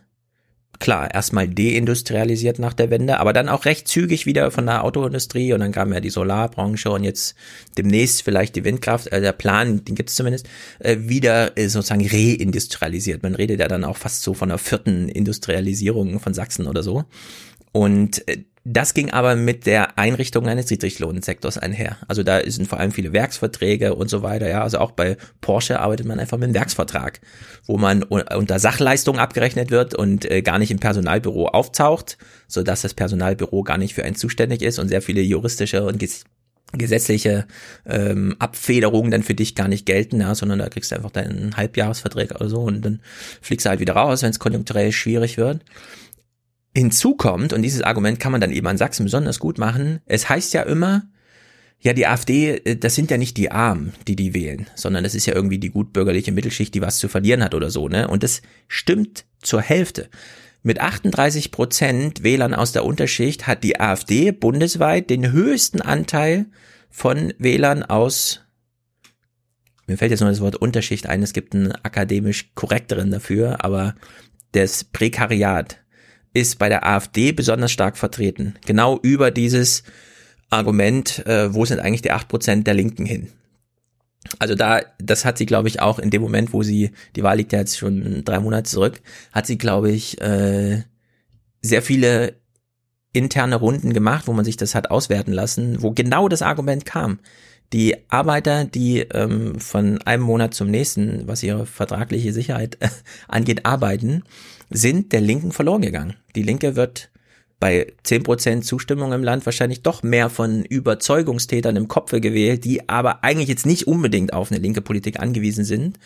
klar, 0.78 1.12
erstmal 1.12 1.48
deindustrialisiert 1.48 2.58
nach 2.58 2.72
der 2.72 2.90
Wende, 2.90 3.18
aber 3.20 3.32
dann 3.32 3.48
auch 3.48 3.64
recht 3.64 3.88
zügig 3.88 4.26
wieder 4.26 4.50
von 4.50 4.66
der 4.66 4.84
Autoindustrie 4.84 5.52
und 5.52 5.60
dann 5.60 5.72
kam 5.72 5.92
ja 5.92 6.00
die 6.00 6.10
Solarbranche 6.10 6.90
und 6.90 7.04
jetzt 7.04 7.34
demnächst 7.76 8.22
vielleicht 8.22 8.56
die 8.56 8.64
Windkraft, 8.64 9.08
äh, 9.08 9.20
der 9.20 9.32
Plan, 9.32 9.84
den 9.84 9.94
gibt 9.94 10.10
es 10.10 10.16
zumindest, 10.16 10.48
äh, 10.80 10.96
wieder 11.00 11.56
äh, 11.56 11.68
sozusagen 11.68 12.06
reindustrialisiert. 12.06 13.22
Man 13.22 13.34
redet 13.34 13.60
ja 13.60 13.68
dann 13.68 13.84
auch 13.84 13.96
fast 13.96 14.22
so 14.22 14.34
von 14.34 14.48
der 14.48 14.58
vierten 14.58 15.08
Industrialisierung 15.08 16.20
von 16.20 16.34
Sachsen 16.34 16.66
oder 16.66 16.82
so. 16.82 17.04
Und 17.74 18.26
äh, 18.28 18.44
das 18.62 18.94
ging 18.94 19.10
aber 19.10 19.36
mit 19.36 19.66
der 19.66 19.98
Einrichtung 19.98 20.48
eines 20.48 20.70
Niedriglohnsektors 20.70 21.58
einher. 21.58 21.98
Also 22.08 22.22
da 22.22 22.40
sind 22.48 22.66
vor 22.66 22.78
allem 22.78 22.92
viele 22.92 23.12
Werksverträge 23.12 23.94
und 23.94 24.08
so 24.08 24.22
weiter. 24.22 24.48
Ja, 24.48 24.62
also 24.62 24.78
auch 24.78 24.92
bei 24.92 25.18
Porsche 25.42 25.80
arbeitet 25.80 26.06
man 26.06 26.18
einfach 26.18 26.38
mit 26.38 26.44
einem 26.44 26.54
Werksvertrag, 26.54 27.20
wo 27.66 27.76
man 27.76 28.04
unter 28.04 28.58
Sachleistung 28.58 29.18
abgerechnet 29.18 29.70
wird 29.70 29.94
und 29.94 30.30
äh, 30.30 30.40
gar 30.40 30.58
nicht 30.58 30.70
im 30.70 30.78
Personalbüro 30.78 31.48
auftaucht, 31.48 32.16
so 32.46 32.62
dass 32.62 32.82
das 32.82 32.94
Personalbüro 32.94 33.64
gar 33.64 33.76
nicht 33.76 33.92
für 33.92 34.04
einen 34.04 34.16
zuständig 34.16 34.62
ist 34.62 34.78
und 34.78 34.88
sehr 34.88 35.02
viele 35.02 35.20
juristische 35.20 35.84
und 35.84 35.98
gesetzliche 36.72 37.46
ähm, 37.86 38.36
Abfederungen 38.38 39.10
dann 39.10 39.22
für 39.24 39.34
dich 39.34 39.54
gar 39.54 39.68
nicht 39.68 39.84
gelten, 39.84 40.20
ja, 40.20 40.34
sondern 40.34 40.60
da 40.60 40.68
kriegst 40.68 40.90
du 40.90 40.96
einfach 40.96 41.10
deinen 41.10 41.56
Halbjahresvertrag 41.56 42.34
oder 42.36 42.48
so 42.48 42.62
und 42.62 42.82
dann 42.82 43.00
fliegst 43.42 43.66
du 43.66 43.70
halt 43.70 43.80
wieder 43.80 43.94
raus, 43.94 44.22
wenn 44.22 44.30
es 44.30 44.38
konjunkturell 44.38 44.92
schwierig 44.92 45.36
wird. 45.36 45.60
Hinzu 46.76 47.14
kommt, 47.14 47.52
und 47.52 47.62
dieses 47.62 47.82
Argument 47.82 48.18
kann 48.18 48.32
man 48.32 48.40
dann 48.40 48.50
eben 48.50 48.66
an 48.66 48.78
Sachsen 48.78 49.04
besonders 49.04 49.38
gut 49.38 49.58
machen, 49.58 50.00
es 50.06 50.28
heißt 50.28 50.52
ja 50.54 50.62
immer, 50.62 51.04
ja, 51.80 51.92
die 51.92 52.06
AfD, 52.06 52.56
äh, 52.64 52.76
das 52.76 52.94
sind 52.94 53.10
ja 53.10 53.18
nicht 53.18 53.36
die 53.36 53.50
Armen, 53.50 53.92
die 54.08 54.16
die 54.16 54.34
wählen, 54.34 54.66
sondern 54.74 55.04
das 55.04 55.14
ist 55.14 55.26
ja 55.26 55.34
irgendwie 55.34 55.58
die 55.58 55.70
gutbürgerliche 55.70 56.32
Mittelschicht, 56.32 56.74
die 56.74 56.80
was 56.80 56.98
zu 56.98 57.08
verlieren 57.08 57.44
hat 57.44 57.54
oder 57.54 57.70
so, 57.70 57.88
ne? 57.88 58.08
Und 58.08 58.22
das 58.22 58.42
stimmt 58.68 59.26
zur 59.42 59.60
Hälfte. 59.60 60.08
Mit 60.62 60.80
38 60.80 61.50
Prozent 61.50 62.22
Wählern 62.22 62.54
aus 62.54 62.72
der 62.72 62.86
Unterschicht 62.86 63.46
hat 63.46 63.62
die 63.64 63.78
AfD 63.78 64.32
bundesweit 64.32 65.10
den 65.10 65.30
höchsten 65.30 65.82
Anteil 65.82 66.46
von 66.88 67.34
Wählern 67.38 67.82
aus, 67.82 68.40
mir 69.86 69.98
fällt 69.98 70.10
jetzt 70.10 70.20
nur 70.20 70.30
das 70.30 70.40
Wort 70.40 70.56
Unterschicht 70.56 71.06
ein, 71.06 71.22
es 71.22 71.34
gibt 71.34 71.54
einen 71.54 71.72
akademisch 71.72 72.52
korrekteren 72.54 73.10
dafür, 73.10 73.62
aber 73.62 73.94
das 74.52 74.84
Prekariat 74.84 75.83
ist 76.34 76.58
bei 76.58 76.68
der 76.68 76.86
AfD 76.86 77.32
besonders 77.32 77.72
stark 77.72 77.96
vertreten. 77.96 78.56
Genau 78.66 78.98
über 79.00 79.30
dieses 79.30 79.84
Argument, 80.50 81.24
äh, 81.26 81.54
wo 81.54 81.64
sind 81.64 81.80
eigentlich 81.80 82.02
die 82.02 82.10
acht 82.10 82.28
Prozent 82.28 82.66
der 82.66 82.74
Linken 82.74 83.06
hin? 83.06 83.28
Also 84.38 84.54
da, 84.54 84.80
das 84.98 85.24
hat 85.24 85.38
sie, 85.38 85.46
glaube 85.46 85.68
ich, 85.68 85.80
auch 85.80 85.98
in 85.98 86.10
dem 86.10 86.22
Moment, 86.22 86.52
wo 86.52 86.62
sie, 86.62 86.90
die 87.14 87.22
Wahl 87.22 87.36
liegt 87.36 87.52
ja 87.52 87.60
jetzt 87.60 87.78
schon 87.78 88.24
drei 88.24 88.40
Monate 88.40 88.68
zurück, 88.68 89.00
hat 89.32 89.46
sie, 89.46 89.58
glaube 89.58 89.90
ich, 89.90 90.20
äh, 90.20 90.82
sehr 91.62 91.82
viele 91.82 92.34
interne 93.12 93.56
Runden 93.56 93.92
gemacht, 93.92 94.26
wo 94.26 94.32
man 94.32 94.44
sich 94.44 94.56
das 94.56 94.74
hat 94.74 94.90
auswerten 94.90 95.32
lassen, 95.32 95.82
wo 95.82 95.92
genau 95.92 96.28
das 96.28 96.42
Argument 96.42 96.84
kam. 96.84 97.20
Die 97.72 97.96
Arbeiter, 98.10 98.64
die 98.64 99.00
ähm, 99.00 99.58
von 99.60 100.00
einem 100.02 100.22
Monat 100.22 100.54
zum 100.54 100.70
nächsten, 100.70 101.26
was 101.26 101.42
ihre 101.42 101.64
vertragliche 101.64 102.32
Sicherheit 102.32 102.76
äh, 102.80 102.88
angeht, 103.28 103.64
arbeiten, 103.66 104.24
sind 104.70 105.12
der 105.12 105.20
Linken 105.20 105.52
verloren 105.52 105.82
gegangen. 105.82 106.16
Die 106.34 106.42
Linke 106.42 106.76
wird 106.76 107.10
bei 107.60 107.92
10% 108.04 108.62
Zustimmung 108.62 109.12
im 109.12 109.22
Land 109.22 109.46
wahrscheinlich 109.46 109.82
doch 109.82 110.02
mehr 110.02 110.28
von 110.28 110.64
Überzeugungstätern 110.64 111.76
im 111.76 111.88
Kopfe 111.88 112.20
gewählt, 112.20 112.64
die 112.64 112.88
aber 112.88 113.24
eigentlich 113.24 113.48
jetzt 113.48 113.64
nicht 113.64 113.86
unbedingt 113.86 114.32
auf 114.32 114.50
eine 114.50 114.60
linke 114.60 114.82
Politik 114.82 115.20
angewiesen 115.20 115.64
sind. 115.64 115.98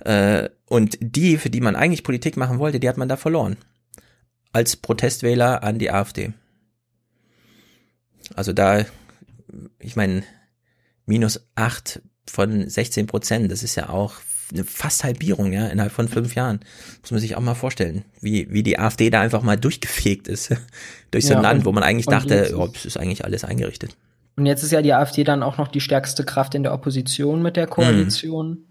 Äh, 0.00 0.50
und 0.66 0.98
die, 1.00 1.38
für 1.38 1.50
die 1.50 1.60
man 1.60 1.76
eigentlich 1.76 2.04
Politik 2.04 2.36
machen 2.36 2.58
wollte, 2.58 2.80
die 2.80 2.88
hat 2.88 2.98
man 2.98 3.08
da 3.08 3.16
verloren. 3.16 3.56
Als 4.52 4.76
Protestwähler 4.76 5.62
an 5.62 5.78
die 5.78 5.90
AfD. 5.90 6.32
Also 8.34 8.52
da, 8.52 8.84
ich 9.78 9.96
meine, 9.96 10.24
minus 11.06 11.48
acht 11.54 12.02
von 12.26 12.68
16 12.68 13.06
Prozent, 13.06 13.50
das 13.50 13.62
ist 13.62 13.76
ja 13.76 13.88
auch 13.88 14.14
eine 14.52 14.64
fast 14.64 15.04
Halbierung, 15.04 15.52
ja, 15.52 15.66
innerhalb 15.66 15.92
von 15.92 16.08
fünf 16.08 16.34
Jahren. 16.34 16.60
Muss 17.00 17.10
man 17.10 17.20
sich 17.20 17.36
auch 17.36 17.40
mal 17.40 17.54
vorstellen, 17.54 18.04
wie, 18.20 18.50
wie 18.50 18.62
die 18.62 18.78
AfD 18.78 19.10
da 19.10 19.20
einfach 19.20 19.42
mal 19.42 19.56
durchgefegt 19.56 20.28
ist. 20.28 20.54
durch 21.10 21.26
so 21.26 21.32
ja, 21.32 21.38
ein 21.38 21.42
Land, 21.42 21.64
wo 21.64 21.72
man 21.72 21.82
eigentlich 21.82 22.06
dachte, 22.06 22.54
oh, 22.56 22.68
es 22.74 22.84
ist 22.84 22.96
eigentlich 22.96 23.24
alles 23.24 23.44
eingerichtet. 23.44 23.96
Und 24.36 24.46
jetzt 24.46 24.62
ist 24.62 24.70
ja 24.70 24.82
die 24.82 24.94
AfD 24.94 25.24
dann 25.24 25.42
auch 25.42 25.58
noch 25.58 25.68
die 25.68 25.80
stärkste 25.80 26.24
Kraft 26.24 26.54
in 26.54 26.62
der 26.62 26.72
Opposition 26.72 27.42
mit 27.42 27.56
der 27.56 27.66
Koalition. 27.66 28.50
Mhm. 28.50 28.68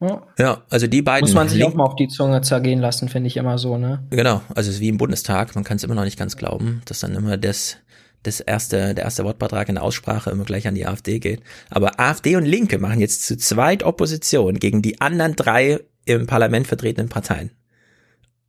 Ja. 0.00 0.22
ja, 0.38 0.62
also 0.70 0.86
die 0.86 1.02
beiden. 1.02 1.22
Muss 1.26 1.34
man 1.34 1.48
sich 1.48 1.64
auch 1.64 1.74
mal 1.74 1.84
auf 1.84 1.96
die 1.96 2.06
Zunge 2.06 2.40
zergehen 2.42 2.78
lassen, 2.78 3.08
finde 3.08 3.26
ich 3.26 3.36
immer 3.36 3.58
so, 3.58 3.78
ne? 3.78 4.06
Genau, 4.10 4.42
also 4.54 4.70
es 4.70 4.76
ist 4.76 4.80
wie 4.80 4.88
im 4.88 4.96
Bundestag, 4.96 5.56
man 5.56 5.64
kann 5.64 5.76
es 5.76 5.82
immer 5.82 5.96
noch 5.96 6.04
nicht 6.04 6.18
ganz 6.18 6.36
glauben, 6.36 6.82
dass 6.84 7.00
dann 7.00 7.16
immer 7.16 7.36
das 7.36 7.78
das 8.22 8.40
erste, 8.40 8.94
der 8.94 9.04
erste 9.04 9.24
Wortbeitrag 9.24 9.68
in 9.68 9.76
der 9.76 9.84
Aussprache 9.84 10.30
immer 10.30 10.44
gleich 10.44 10.66
an 10.66 10.74
die 10.74 10.86
AfD 10.86 11.18
geht. 11.18 11.42
Aber 11.70 12.00
AfD 12.00 12.36
und 12.36 12.44
Linke 12.44 12.78
machen 12.78 13.00
jetzt 13.00 13.26
zu 13.26 13.36
zweit 13.36 13.82
Opposition 13.82 14.58
gegen 14.58 14.82
die 14.82 15.00
anderen 15.00 15.36
drei 15.36 15.80
im 16.04 16.26
Parlament 16.26 16.66
vertretenen 16.66 17.08
Parteien. 17.08 17.50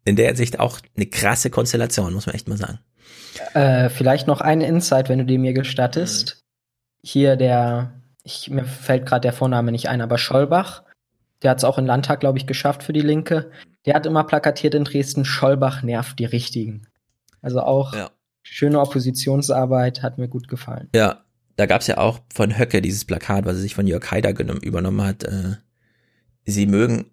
In 0.06 0.16
der 0.16 0.28
Hinsicht 0.28 0.60
auch 0.60 0.80
eine 0.96 1.06
krasse 1.06 1.50
Konstellation, 1.50 2.14
muss 2.14 2.26
man 2.26 2.36
echt 2.36 2.48
mal 2.48 2.58
sagen. 2.58 2.80
Äh, 3.54 3.90
vielleicht 3.90 4.28
noch 4.28 4.42
ein 4.42 4.62
Insight, 4.62 5.10
wenn 5.10 5.20
du 5.20 5.26
dir 5.26 5.40
mir 5.40 5.54
gestattest. 5.54 6.38
Mhm. 6.38 7.08
Hier 7.08 7.36
der, 7.36 8.02
ich, 8.24 8.50
mir 8.50 8.66
fällt 8.66 9.06
gerade 9.06 9.22
der 9.22 9.34
Vorname 9.34 9.72
nicht 9.72 9.88
ein, 9.88 10.02
aber 10.02 10.18
Schollbach, 10.18 10.84
der 11.44 11.52
hat 11.52 11.60
es 11.60 11.64
auch 11.64 11.78
im 11.78 11.86
Landtag, 11.86 12.20
glaube 12.20 12.38
ich, 12.38 12.48
geschafft 12.48 12.84
für 12.84 12.94
die 12.94 13.02
Linke. 13.02 13.52
Der 13.86 13.94
hat 13.94 14.06
immer 14.06 14.24
plakatiert 14.24 14.74
in 14.74 14.84
Dresden, 14.84 15.26
Schollbach 15.26 15.84
nervt 15.84 16.20
die 16.20 16.26
Richtigen. 16.26 16.88
Also 17.42 17.62
auch 17.62 17.94
ja 17.94 18.10
schöne 18.50 18.80
Oppositionsarbeit, 18.80 20.02
hat 20.02 20.18
mir 20.18 20.28
gut 20.28 20.48
gefallen. 20.48 20.90
Ja, 20.94 21.24
da 21.56 21.66
gab 21.66 21.82
es 21.82 21.88
ja 21.88 21.98
auch 21.98 22.20
von 22.34 22.58
Höcke 22.58 22.82
dieses 22.82 23.06
Plakat, 23.06 23.46
was 23.46 23.56
er 23.56 23.62
sich 23.62 23.76
von 23.76 23.88
Jörg 23.88 24.10
Haider 24.12 24.38
übernommen 24.62 25.02
hat. 25.02 25.24
Äh, 25.24 25.56
sie 26.46 26.66
mögen 26.66 27.06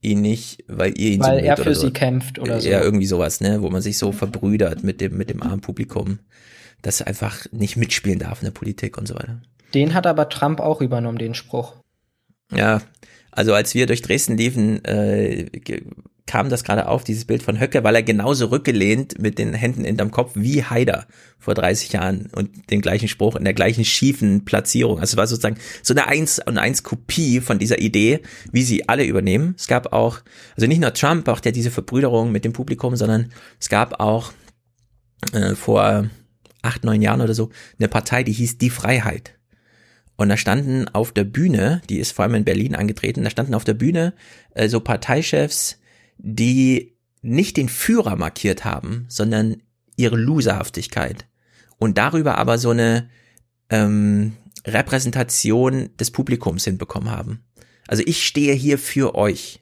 ihn 0.00 0.20
nicht, 0.20 0.64
weil 0.68 0.98
ihr 0.98 1.10
ihn 1.12 1.20
weil 1.20 1.40
so 1.40 1.44
er 1.44 1.56
für 1.56 1.74
sie 1.74 1.92
kämpft 1.92 2.38
oder 2.38 2.60
so. 2.60 2.68
Ja, 2.68 2.82
irgendwie 2.82 3.06
sowas, 3.06 3.40
ne, 3.40 3.62
wo 3.62 3.70
man 3.70 3.80
sich 3.80 3.98
so 3.98 4.12
verbrüdert 4.12 4.82
mit 4.82 5.00
dem 5.00 5.16
mit 5.16 5.30
dem 5.30 5.42
armen 5.42 5.60
Publikum, 5.60 6.18
das 6.82 7.00
einfach 7.00 7.46
nicht 7.52 7.76
mitspielen 7.76 8.18
darf 8.18 8.40
in 8.42 8.46
der 8.46 8.52
Politik 8.52 8.98
und 8.98 9.06
so 9.06 9.14
weiter. 9.14 9.40
Den 9.72 9.94
hat 9.94 10.06
aber 10.06 10.28
Trump 10.28 10.60
auch 10.60 10.80
übernommen, 10.80 11.18
den 11.18 11.34
Spruch. 11.34 11.76
Ja, 12.52 12.82
also 13.30 13.54
als 13.54 13.74
wir 13.74 13.86
durch 13.86 14.02
Dresden 14.02 14.36
liefen, 14.36 14.84
äh, 14.84 15.46
kam 16.26 16.48
das 16.48 16.64
gerade 16.64 16.88
auf, 16.88 17.04
dieses 17.04 17.24
Bild 17.24 17.42
von 17.42 17.60
Höcke, 17.60 17.82
weil 17.82 17.96
er 17.96 18.02
genauso 18.02 18.46
rückgelehnt 18.46 19.20
mit 19.20 19.38
den 19.38 19.54
Händen 19.54 19.84
hinterm 19.84 20.10
Kopf 20.10 20.32
wie 20.34 20.64
Haider 20.64 21.06
vor 21.38 21.54
30 21.54 21.92
Jahren 21.92 22.28
und 22.34 22.70
den 22.70 22.80
gleichen 22.80 23.08
Spruch 23.08 23.36
in 23.36 23.44
der 23.44 23.54
gleichen 23.54 23.84
schiefen 23.84 24.44
Platzierung. 24.44 25.00
Also 25.00 25.14
es 25.14 25.16
war 25.16 25.26
sozusagen 25.26 25.56
so 25.82 25.94
eine 25.94 26.06
Eins 26.06 26.40
und 26.44 26.58
Eins 26.58 26.84
Kopie 26.84 27.40
von 27.40 27.58
dieser 27.58 27.80
Idee, 27.80 28.20
wie 28.52 28.62
sie 28.62 28.88
alle 28.88 29.04
übernehmen. 29.04 29.54
Es 29.58 29.66
gab 29.66 29.92
auch, 29.92 30.20
also 30.56 30.66
nicht 30.66 30.80
nur 30.80 30.94
Trump 30.94 31.24
braucht 31.24 31.44
ja 31.44 31.52
diese 31.52 31.70
Verbrüderung 31.70 32.30
mit 32.30 32.44
dem 32.44 32.52
Publikum, 32.52 32.94
sondern 32.94 33.32
es 33.58 33.68
gab 33.68 34.00
auch 34.00 34.32
äh, 35.32 35.54
vor 35.54 36.08
acht, 36.62 36.84
neun 36.84 37.02
Jahren 37.02 37.20
oder 37.20 37.34
so 37.34 37.50
eine 37.78 37.88
Partei, 37.88 38.22
die 38.22 38.32
hieß 38.32 38.58
Die 38.58 38.70
Freiheit. 38.70 39.34
Und 40.16 40.28
da 40.28 40.36
standen 40.36 40.88
auf 40.88 41.10
der 41.10 41.24
Bühne, 41.24 41.82
die 41.88 41.98
ist 41.98 42.12
vor 42.12 42.24
allem 42.24 42.36
in 42.36 42.44
Berlin 42.44 42.76
angetreten, 42.76 43.24
da 43.24 43.30
standen 43.30 43.54
auf 43.54 43.64
der 43.64 43.74
Bühne 43.74 44.14
äh, 44.54 44.68
so 44.68 44.78
Parteichefs, 44.78 45.80
die 46.18 46.96
nicht 47.22 47.56
den 47.56 47.68
Führer 47.68 48.16
markiert 48.16 48.64
haben, 48.64 49.06
sondern 49.08 49.62
ihre 49.96 50.16
Loserhaftigkeit. 50.16 51.26
Und 51.78 51.98
darüber 51.98 52.38
aber 52.38 52.58
so 52.58 52.70
eine 52.70 53.08
ähm, 53.70 54.32
Repräsentation 54.66 55.90
des 55.98 56.10
Publikums 56.10 56.64
hinbekommen 56.64 57.10
haben. 57.10 57.44
Also 57.88 58.02
ich 58.06 58.24
stehe 58.24 58.54
hier 58.54 58.78
für 58.78 59.14
euch. 59.14 59.60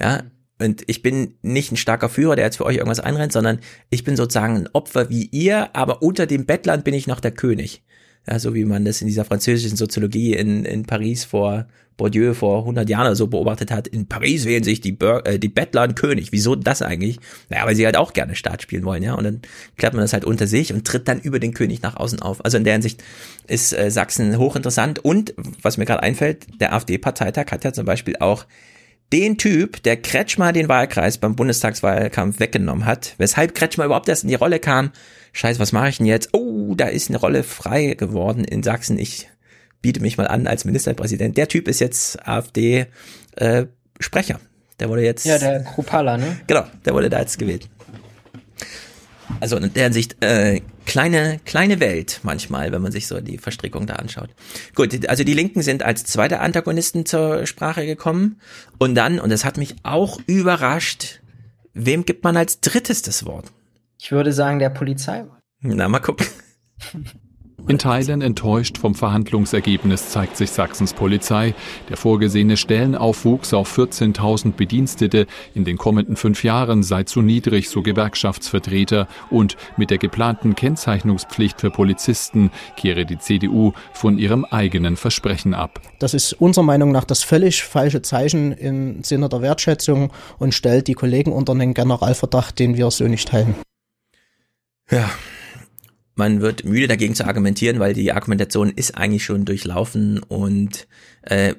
Ja, 0.00 0.24
und 0.58 0.82
ich 0.86 1.02
bin 1.02 1.34
nicht 1.42 1.72
ein 1.72 1.76
starker 1.76 2.08
Führer, 2.08 2.36
der 2.36 2.44
jetzt 2.44 2.56
für 2.56 2.66
euch 2.66 2.76
irgendwas 2.76 3.00
einrennt, 3.00 3.32
sondern 3.32 3.58
ich 3.90 4.04
bin 4.04 4.16
sozusagen 4.16 4.56
ein 4.56 4.68
Opfer 4.72 5.10
wie 5.10 5.26
ihr, 5.26 5.74
aber 5.74 6.02
unter 6.02 6.26
dem 6.26 6.46
Bettlern 6.46 6.82
bin 6.82 6.94
ich 6.94 7.06
noch 7.06 7.20
der 7.20 7.32
König. 7.32 7.82
Ja, 8.28 8.38
so 8.38 8.54
wie 8.54 8.64
man 8.64 8.84
das 8.84 9.00
in 9.00 9.08
dieser 9.08 9.24
französischen 9.24 9.76
Soziologie 9.76 10.34
in, 10.34 10.64
in 10.64 10.84
Paris 10.84 11.24
vor 11.24 11.66
Bourdieu 11.96 12.34
vor 12.34 12.60
100 12.60 12.88
Jahren 12.88 13.06
oder 13.06 13.16
so 13.16 13.26
beobachtet 13.26 13.70
hat. 13.70 13.86
In 13.86 14.06
Paris 14.06 14.44
wählen 14.44 14.64
sich 14.64 14.80
die, 14.80 14.92
Bur 14.92 15.26
äh, 15.26 15.38
die 15.38 15.48
Bettler 15.48 15.82
einen 15.82 15.94
König. 15.94 16.32
Wieso 16.32 16.56
das 16.56 16.82
eigentlich? 16.82 17.18
Naja, 17.48 17.66
weil 17.66 17.76
sie 17.76 17.84
halt 17.84 17.96
auch 17.96 18.12
gerne 18.12 18.34
Staat 18.34 18.62
spielen 18.62 18.84
wollen, 18.84 19.02
ja. 19.02 19.14
Und 19.14 19.24
dann 19.24 19.42
klärt 19.76 19.94
man 19.94 20.02
das 20.02 20.12
halt 20.12 20.24
unter 20.24 20.46
sich 20.46 20.72
und 20.72 20.86
tritt 20.86 21.06
dann 21.06 21.20
über 21.20 21.38
den 21.38 21.54
König 21.54 21.82
nach 21.82 21.96
außen 21.96 22.22
auf. 22.22 22.44
Also 22.44 22.56
in 22.56 22.64
der 22.64 22.72
Hinsicht 22.74 23.02
ist 23.46 23.72
äh, 23.72 23.90
Sachsen 23.90 24.38
hochinteressant. 24.38 24.98
Und 25.04 25.34
was 25.60 25.76
mir 25.76 25.84
gerade 25.84 26.02
einfällt, 26.02 26.46
der 26.60 26.72
AfD-Parteitag 26.72 27.46
hat 27.50 27.64
ja 27.64 27.72
zum 27.72 27.84
Beispiel 27.84 28.16
auch 28.18 28.46
den 29.12 29.36
Typ, 29.36 29.82
der 29.82 29.98
Kretschmer 29.98 30.52
den 30.52 30.68
Wahlkreis 30.68 31.18
beim 31.18 31.36
Bundestagswahlkampf 31.36 32.40
weggenommen 32.40 32.86
hat, 32.86 33.14
weshalb 33.18 33.54
Kretschmer 33.54 33.84
überhaupt 33.84 34.08
erst 34.08 34.22
in 34.22 34.30
die 34.30 34.34
Rolle 34.34 34.58
kam. 34.58 34.90
Scheiße, 35.32 35.58
was 35.58 35.72
mache 35.72 35.88
ich 35.88 35.96
denn 35.98 36.06
jetzt? 36.06 36.30
Oh, 36.32 36.74
da 36.74 36.86
ist 36.86 37.08
eine 37.08 37.18
Rolle 37.18 37.42
frei 37.42 37.94
geworden 37.94 38.44
in 38.44 38.62
Sachsen. 38.62 38.98
Ich 38.98 39.28
biete 39.80 40.00
mich 40.00 40.18
mal 40.18 40.28
an 40.28 40.46
als 40.46 40.64
Ministerpräsident. 40.64 41.36
Der 41.36 41.48
Typ 41.48 41.68
ist 41.68 41.80
jetzt 41.80 42.26
AfD 42.26 42.86
äh. 43.36 43.66
Der 44.80 44.88
wurde 44.88 45.02
jetzt. 45.02 45.24
Ja, 45.26 45.38
der 45.38 45.62
Krupala, 45.62 46.16
ne? 46.16 46.40
Genau, 46.46 46.64
der 46.84 46.94
wurde 46.94 47.08
da 47.08 47.20
jetzt 47.20 47.38
gewählt. 47.38 47.68
Also 49.40 49.56
in 49.56 49.72
der 49.72 49.84
Hinsicht 49.84 50.22
äh, 50.22 50.60
kleine 50.86 51.40
kleine 51.44 51.80
Welt 51.80 52.20
manchmal, 52.22 52.72
wenn 52.72 52.82
man 52.82 52.92
sich 52.92 53.06
so 53.06 53.20
die 53.20 53.38
Verstrickung 53.38 53.86
da 53.86 53.94
anschaut. 53.94 54.30
Gut, 54.74 55.08
also 55.08 55.24
die 55.24 55.34
Linken 55.34 55.62
sind 55.62 55.82
als 55.82 56.04
zweite 56.04 56.40
Antagonisten 56.40 57.06
zur 57.06 57.46
Sprache 57.46 57.86
gekommen 57.86 58.40
und 58.78 58.94
dann 58.94 59.18
und 59.20 59.30
das 59.30 59.44
hat 59.44 59.56
mich 59.56 59.76
auch 59.84 60.20
überrascht, 60.26 61.20
wem 61.74 62.04
gibt 62.04 62.24
man 62.24 62.36
als 62.36 62.60
drittes 62.60 63.02
das 63.02 63.24
Wort? 63.24 63.46
Ich 64.04 64.10
würde 64.10 64.32
sagen 64.32 64.58
der 64.58 64.70
Polizei. 64.70 65.24
Na 65.60 65.88
mal 65.88 66.00
gucken. 66.00 66.26
In 67.68 67.78
Teilen 67.78 68.20
enttäuscht 68.20 68.76
vom 68.76 68.96
Verhandlungsergebnis 68.96 70.10
zeigt 70.10 70.36
sich 70.36 70.50
Sachsens 70.50 70.92
Polizei. 70.92 71.54
Der 71.88 71.96
vorgesehene 71.96 72.56
Stellenaufwuchs 72.56 73.54
auf 73.54 73.78
14.000 73.78 74.54
Bedienstete 74.54 75.28
in 75.54 75.64
den 75.64 75.78
kommenden 75.78 76.16
fünf 76.16 76.42
Jahren 76.42 76.82
sei 76.82 77.04
zu 77.04 77.22
niedrig, 77.22 77.68
so 77.68 77.80
Gewerkschaftsvertreter. 77.82 79.06
Und 79.30 79.56
mit 79.76 79.90
der 79.90 79.98
geplanten 79.98 80.56
Kennzeichnungspflicht 80.56 81.60
für 81.60 81.70
Polizisten 81.70 82.50
kehre 82.76 83.06
die 83.06 83.20
CDU 83.20 83.72
von 83.92 84.18
ihrem 84.18 84.44
eigenen 84.44 84.96
Versprechen 84.96 85.54
ab. 85.54 85.80
Das 86.00 86.12
ist 86.12 86.32
unserer 86.32 86.64
Meinung 86.64 86.90
nach 86.90 87.04
das 87.04 87.22
völlig 87.22 87.62
falsche 87.62 88.02
Zeichen 88.02 88.50
im 88.50 89.04
Sinne 89.04 89.28
der 89.28 89.42
Wertschätzung 89.42 90.10
und 90.38 90.54
stellt 90.54 90.88
die 90.88 90.94
Kollegen 90.94 91.30
unter 91.32 91.54
den 91.54 91.72
Generalverdacht, 91.72 92.58
den 92.58 92.76
wir 92.76 92.90
so 92.90 93.04
nicht 93.04 93.28
teilen. 93.28 93.54
Ja, 94.90 95.10
man 96.14 96.42
wird 96.42 96.64
müde 96.64 96.88
dagegen 96.88 97.14
zu 97.14 97.24
argumentieren, 97.24 97.80
weil 97.80 97.94
die 97.94 98.12
Argumentation 98.12 98.70
ist 98.70 98.98
eigentlich 98.98 99.24
schon 99.24 99.46
durchlaufen 99.46 100.22
und 100.22 100.86
äh, 101.22 101.54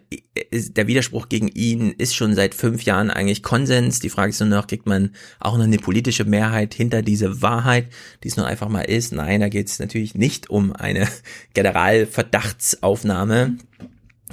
der 0.52 0.85
Widerspruch 0.85 1.27
gegen 1.27 1.48
ihn 1.48 1.92
ist 1.92 2.16
schon 2.16 2.35
seit 2.35 2.53
fünf 2.53 2.84
Jahren 2.84 3.10
eigentlich 3.10 3.42
Konsens. 3.42 4.00
Die 4.00 4.10
Frage 4.10 4.30
ist 4.30 4.42
nur 4.42 4.50
noch, 4.50 4.68
kriegt 4.68 4.85
man 4.85 5.16
auch 5.40 5.58
noch 5.58 5.64
eine 5.64 5.77
politische 5.77 6.26
Mehrheit 6.26 6.76
hinter 6.76 7.02
diese 7.02 7.42
Wahrheit, 7.42 7.88
die 8.24 8.27
es 8.27 8.38
nur 8.38 8.45
einfach 8.45 8.69
mal 8.69 8.82
ist? 8.82 9.11
Nein, 9.11 9.40
da 9.40 9.50
geht 9.50 9.69
es 9.69 9.80
natürlich 9.80 10.14
nicht 10.14 10.52
um 10.52 10.72
eine 10.72 11.08
Generalverdachtsaufnahme, 11.56 13.58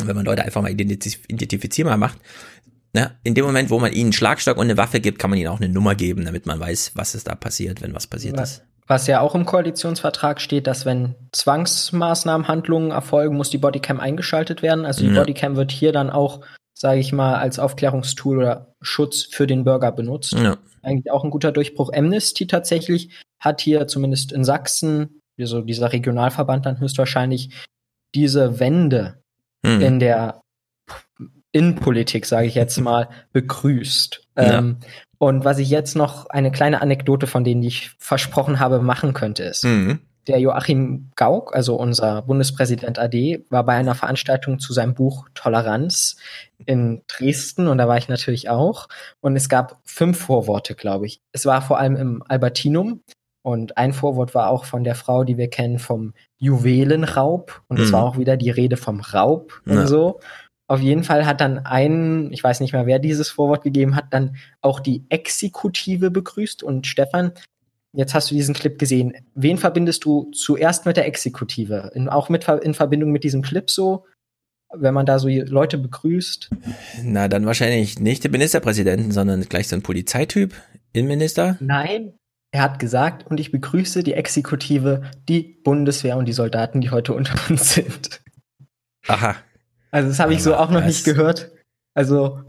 wenn 0.05 0.17
man 0.17 0.27
Leute 0.27 0.45
einfach 0.45 0.61
mal 0.61 0.71
identifizierbar 0.71 1.97
macht. 1.97 2.19
Na, 2.93 3.13
in 3.23 3.35
dem 3.35 3.47
Moment, 3.47 3.71
wo 3.71 3.79
man 3.79 3.93
ihnen 3.93 4.07
einen 4.07 4.13
Schlagstock 4.13 4.59
und 4.59 4.65
eine 4.65 4.77
Waffe 4.77 5.01
gibt, 5.01 5.19
kann 5.19 5.31
man 5.31 5.39
ihnen 5.39 5.49
auch 5.49 5.61
eine 5.61 5.69
Nummer 5.69 5.95
geben, 5.95 6.25
damit 6.25 6.47
man 6.47 6.61
weiß, 6.61 6.93
was 6.95 7.15
ist 7.15 7.29
da 7.29 7.37
passiert, 7.37 7.81
wenn 7.81 7.95
was 7.95 8.07
passiert 8.07 8.37
was, 8.37 8.51
ist. 8.51 8.63
Was 8.91 9.07
ja 9.07 9.21
auch 9.21 9.37
im 9.37 9.47
Koalitionsvertrag 9.47 10.41
steht, 10.41 10.67
dass 10.67 10.85
wenn 10.85 11.15
Zwangsmaßnahmen, 11.31 12.49
Handlungen 12.49 12.91
erfolgen, 12.91 13.37
muss 13.37 13.49
die 13.49 13.59
Bodycam 13.59 14.01
eingeschaltet 14.01 14.63
werden. 14.63 14.85
Also 14.85 15.05
die 15.05 15.15
ja. 15.15 15.21
Bodycam 15.21 15.55
wird 15.55 15.71
hier 15.71 15.93
dann 15.93 16.11
auch, 16.11 16.41
sage 16.75 16.99
ich 16.99 17.13
mal, 17.13 17.37
als 17.37 17.61
Aufklärungstool 17.61 18.39
oder 18.39 18.75
Schutz 18.81 19.23
für 19.23 19.47
den 19.47 19.63
Bürger 19.63 19.93
benutzt. 19.93 20.33
Ja. 20.33 20.57
Eigentlich 20.83 21.13
auch 21.13 21.23
ein 21.23 21.31
guter 21.31 21.53
Durchbruch. 21.53 21.93
Amnesty 21.95 22.49
tatsächlich 22.49 23.11
hat 23.39 23.61
hier 23.61 23.87
zumindest 23.87 24.33
in 24.33 24.43
Sachsen, 24.43 25.21
also 25.39 25.61
dieser 25.61 25.93
Regionalverband 25.93 26.67
dann 26.67 26.81
höchstwahrscheinlich, 26.81 27.55
diese 28.17 28.59
Wende 28.59 29.23
hm. 29.65 29.81
in 29.81 30.01
der 30.01 30.41
Innenpolitik, 31.53 32.27
sage 32.27 32.49
ich 32.49 32.57
jetzt 32.57 32.81
mal, 32.81 33.09
begrüßt. 33.33 34.21
Ja. 34.37 34.59
Ähm, 34.59 34.79
und 35.23 35.45
was 35.45 35.59
ich 35.59 35.69
jetzt 35.69 35.97
noch 35.97 36.31
eine 36.31 36.51
kleine 36.51 36.81
Anekdote 36.81 37.27
von 37.27 37.45
denen, 37.45 37.61
die 37.61 37.69
ich 37.69 37.91
versprochen 37.99 38.59
habe, 38.59 38.81
machen 38.81 39.13
könnte, 39.13 39.43
ist, 39.43 39.65
mhm. 39.65 39.99
der 40.27 40.41
Joachim 40.41 41.11
Gauck, 41.15 41.55
also 41.55 41.77
unser 41.77 42.23
Bundespräsident 42.23 42.99
AD, 42.99 43.45
war 43.51 43.63
bei 43.65 43.75
einer 43.75 43.95
Veranstaltung 43.95 44.59
zu 44.59 44.73
seinem 44.73 44.95
Buch 44.95 45.29
Toleranz 45.35 46.17
in 46.65 47.03
Dresden 47.07 47.69
und 47.69 47.77
da 47.77 47.87
war 47.87 47.99
ich 47.99 48.09
natürlich 48.09 48.49
auch. 48.49 48.89
Und 49.21 49.37
es 49.37 49.51
gab 49.51 49.79
fünf 49.85 50.19
Vorworte, 50.19 50.75
glaube 50.75 51.05
ich. 51.05 51.21
Es 51.33 51.45
war 51.45 51.61
vor 51.61 51.79
allem 51.79 51.97
im 51.97 52.23
Albertinum 52.27 53.03
und 53.43 53.77
ein 53.77 53.93
Vorwort 53.93 54.35
war 54.35 54.49
auch 54.49 54.65
von 54.65 54.85
der 54.85 54.95
Frau, 54.95 55.25
die 55.25 55.37
wir 55.37 55.49
kennen, 55.49 55.79
vom 55.79 56.15
Juwelenraub. 56.39 57.63
Und 57.69 57.79
es 57.79 57.89
mhm. 57.89 57.93
war 57.93 58.05
auch 58.05 58.17
wieder 58.17 58.39
die 58.39 58.51
Rede 58.51 58.79
vom 58.79 59.01
Raub 59.01 59.61
und 59.67 59.75
ja. 59.75 59.87
so. 59.87 60.21
Auf 60.71 60.79
jeden 60.79 61.03
Fall 61.03 61.27
hat 61.27 61.41
dann 61.41 61.59
ein, 61.67 62.33
ich 62.33 62.45
weiß 62.45 62.61
nicht 62.61 62.73
mehr, 62.73 62.87
wer 62.87 63.01
dieses 63.01 63.29
Vorwort 63.29 63.65
gegeben 63.65 63.97
hat, 63.97 64.05
dann 64.13 64.37
auch 64.61 64.79
die 64.79 65.05
Exekutive 65.09 66.13
begrüßt. 66.13 66.63
Und 66.63 66.87
Stefan, 66.87 67.33
jetzt 67.93 68.15
hast 68.15 68.31
du 68.31 68.37
diesen 68.37 68.55
Clip 68.55 68.79
gesehen. 68.79 69.15
Wen 69.35 69.59
verbindest 69.59 70.05
du 70.05 70.31
zuerst 70.31 70.87
mit 70.87 70.97
der 70.97 71.07
Exekutive? 71.07 71.91
In, 71.97 72.09
auch 72.09 72.29
mit, 72.29 72.47
in 72.47 72.75
Verbindung 72.75 73.11
mit 73.11 73.25
diesem 73.25 73.43
Clip 73.43 73.69
so? 73.69 74.07
Wenn 74.73 74.95
man 74.95 75.07
da 75.07 75.19
so 75.19 75.27
Leute 75.27 75.77
begrüßt? 75.77 76.51
Na, 77.03 77.27
dann 77.27 77.47
wahrscheinlich 77.47 77.99
nicht 77.99 78.23
den 78.23 78.31
Ministerpräsidenten, 78.31 79.11
sondern 79.11 79.41
gleich 79.49 79.67
so 79.67 79.75
ein 79.75 79.83
Polizeityp, 79.83 80.55
Innenminister? 80.93 81.57
Nein, 81.59 82.15
er 82.53 82.63
hat 82.63 82.79
gesagt, 82.79 83.29
und 83.29 83.41
ich 83.41 83.51
begrüße 83.51 84.05
die 84.05 84.15
Exekutive, 84.15 85.03
die 85.29 85.43
Bundeswehr 85.43 86.17
und 86.17 86.27
die 86.27 86.33
Soldaten, 86.33 86.81
die 86.81 86.91
heute 86.91 87.13
unter 87.13 87.35
uns 87.51 87.75
sind. 87.75 88.23
Aha, 89.09 89.35
also 89.91 90.09
das 90.09 90.19
habe 90.19 90.33
ich 90.33 90.43
so 90.43 90.55
auch 90.55 90.71
noch 90.71 90.85
nicht 90.85 91.05
gehört. 91.05 91.51
Also 91.95 92.41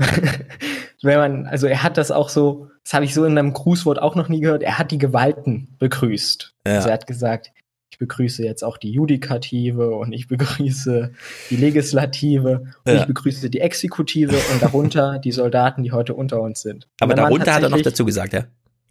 wenn 1.01 1.17
man, 1.17 1.47
also 1.47 1.67
er 1.67 1.83
hat 1.83 1.97
das 1.97 2.11
auch 2.11 2.29
so, 2.29 2.69
das 2.83 2.93
habe 2.93 3.05
ich 3.05 3.13
so 3.13 3.25
in 3.25 3.37
einem 3.37 3.53
Grußwort 3.53 4.01
auch 4.01 4.15
noch 4.15 4.29
nie 4.29 4.39
gehört. 4.39 4.63
Er 4.63 4.77
hat 4.77 4.91
die 4.91 4.97
Gewalten 4.97 5.75
begrüßt. 5.79 6.53
Ja. 6.67 6.75
Also 6.75 6.89
er 6.89 6.93
hat 6.93 7.07
gesagt, 7.07 7.51
ich 7.91 7.97
begrüße 7.97 8.43
jetzt 8.43 8.63
auch 8.63 8.77
die 8.77 8.91
Judikative 8.91 9.95
und 9.95 10.13
ich 10.13 10.27
begrüße 10.27 11.11
die 11.49 11.55
Legislative 11.55 12.73
und 12.85 12.93
ja. 12.93 13.01
ich 13.01 13.05
begrüße 13.05 13.49
die 13.49 13.59
Exekutive 13.59 14.37
und 14.53 14.61
darunter 14.61 15.19
die 15.23 15.31
Soldaten, 15.31 15.83
die 15.83 15.91
heute 15.91 16.13
unter 16.13 16.41
uns 16.41 16.61
sind. 16.61 16.87
Aber 16.99 17.15
darunter 17.15 17.53
hat 17.53 17.63
er 17.63 17.69
noch 17.69 17.81
dazu 17.81 18.05
gesagt, 18.05 18.33
ja? 18.33 18.45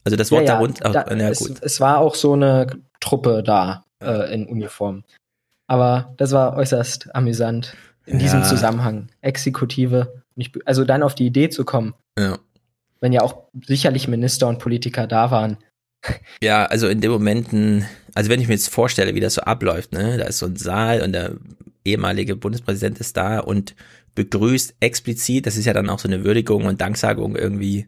Also 0.04 0.16
das 0.16 0.30
Wort 0.30 0.46
ja, 0.46 0.54
darunter. 0.54 0.90
Da, 0.90 1.04
oh, 1.10 1.14
ja, 1.14 1.28
es, 1.28 1.40
es, 1.60 1.80
war 1.80 1.98
auch 1.98 2.14
so 2.14 2.32
eine 2.32 2.66
Truppe 3.00 3.42
da 3.42 3.84
äh, 4.02 4.32
in 4.32 4.46
Uniform. 4.46 5.04
Aber 5.66 6.14
das 6.16 6.32
war 6.32 6.56
äußerst 6.56 7.14
amüsant 7.14 7.76
in 8.10 8.18
diesem 8.18 8.44
Zusammenhang. 8.44 9.08
Exekutive, 9.20 10.22
nicht, 10.34 10.56
also 10.66 10.84
dann 10.84 11.02
auf 11.02 11.14
die 11.14 11.26
Idee 11.26 11.48
zu 11.48 11.64
kommen. 11.64 11.94
Ja. 12.18 12.38
Wenn 13.00 13.12
ja 13.12 13.22
auch 13.22 13.44
sicherlich 13.66 14.08
Minister 14.08 14.48
und 14.48 14.58
Politiker 14.58 15.06
da 15.06 15.30
waren. 15.30 15.56
Ja, 16.42 16.64
also 16.64 16.88
in 16.88 17.02
den 17.02 17.10
Momenten, 17.10 17.84
also 18.14 18.30
wenn 18.30 18.40
ich 18.40 18.48
mir 18.48 18.54
jetzt 18.54 18.70
vorstelle, 18.70 19.14
wie 19.14 19.20
das 19.20 19.34
so 19.34 19.42
abläuft, 19.42 19.92
ne, 19.92 20.16
da 20.16 20.24
ist 20.24 20.38
so 20.38 20.46
ein 20.46 20.56
Saal 20.56 21.02
und 21.02 21.12
der 21.12 21.34
ehemalige 21.84 22.36
Bundespräsident 22.36 22.98
ist 23.00 23.18
da 23.18 23.40
und 23.40 23.74
begrüßt 24.14 24.76
explizit, 24.80 25.46
das 25.46 25.58
ist 25.58 25.66
ja 25.66 25.74
dann 25.74 25.90
auch 25.90 25.98
so 25.98 26.08
eine 26.08 26.24
Würdigung 26.24 26.64
und 26.64 26.80
Danksagung 26.80 27.36
irgendwie 27.36 27.86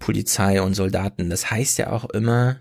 Polizei 0.00 0.60
und 0.60 0.74
Soldaten. 0.74 1.30
Das 1.30 1.50
heißt 1.50 1.78
ja 1.78 1.92
auch 1.92 2.10
immer, 2.10 2.56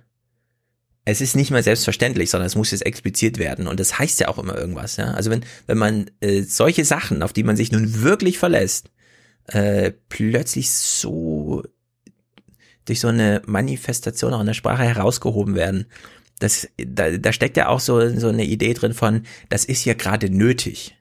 es 1.06 1.22
ist 1.22 1.36
nicht 1.36 1.52
mehr 1.52 1.64
selbstverständlich, 1.64 2.30
sondern 2.30 2.48
es 2.48 2.56
muss 2.56 2.72
jetzt 2.72 2.86
expliziert 2.86 3.38
werden. 3.38 3.68
Und 3.68 3.80
das 3.80 3.98
heißt 3.98 4.20
ja 4.20 4.28
auch 4.28 4.38
immer 4.38 4.58
irgendwas, 4.58 4.98
ja. 4.98 5.12
Also 5.12 5.30
wenn, 5.30 5.46
wenn 5.68 5.78
man 5.78 6.12
äh, 6.20 6.42
solche 6.42 6.84
Sachen, 6.84 7.24
auf 7.24 7.32
die 7.32 7.44
man 7.44 7.56
sich 7.56 7.72
nun 7.72 8.02
wirklich 8.02 8.38
verlässt, 8.38 8.92
äh, 9.48 9.92
plötzlich 10.10 10.72
so 10.72 11.64
durch 12.86 13.00
so 13.00 13.08
eine 13.08 13.42
Manifestation 13.46 14.34
auch 14.34 14.42
in 14.42 14.48
der 14.48 14.54
Sprache 14.54 14.84
herausgehoben 14.84 15.56
werden, 15.56 15.86
Das, 16.40 16.68
da, 16.78 17.18
da 17.18 17.32
steckt 17.32 17.56
ja 17.56 17.70
auch 17.70 17.80
so, 17.80 18.10
so 18.20 18.28
eine 18.28 18.44
Idee 18.44 18.74
drin 18.74 18.94
von, 18.94 19.24
das 19.48 19.64
ist 19.64 19.84
hier 19.84 19.96
gerade 19.96 20.30
nötig. 20.30 20.98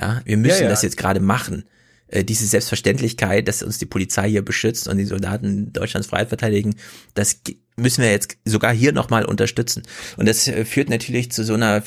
Ja, 0.00 0.22
wir 0.24 0.36
müssen 0.36 0.58
ja, 0.58 0.64
ja. 0.64 0.70
das 0.70 0.82
jetzt 0.82 0.96
gerade 0.96 1.20
machen. 1.20 1.64
Äh, 2.10 2.24
diese 2.24 2.46
Selbstverständlichkeit, 2.46 3.46
dass 3.46 3.62
uns 3.62 3.78
die 3.78 3.86
Polizei 3.86 4.28
hier 4.28 4.44
beschützt 4.44 4.88
und 4.88 4.98
die 4.98 5.04
Soldaten 5.04 5.72
Deutschlands 5.72 6.08
Freiheit 6.08 6.28
verteidigen, 6.28 6.74
das 7.14 7.40
müssen 7.76 8.02
wir 8.02 8.10
jetzt 8.10 8.36
sogar 8.44 8.74
hier 8.74 8.92
nochmal 8.92 9.24
unterstützen. 9.24 9.84
Und 10.16 10.26
das 10.26 10.48
äh, 10.48 10.64
führt 10.64 10.90
natürlich 10.90 11.30
zu 11.30 11.44
so 11.44 11.54
einer 11.54 11.82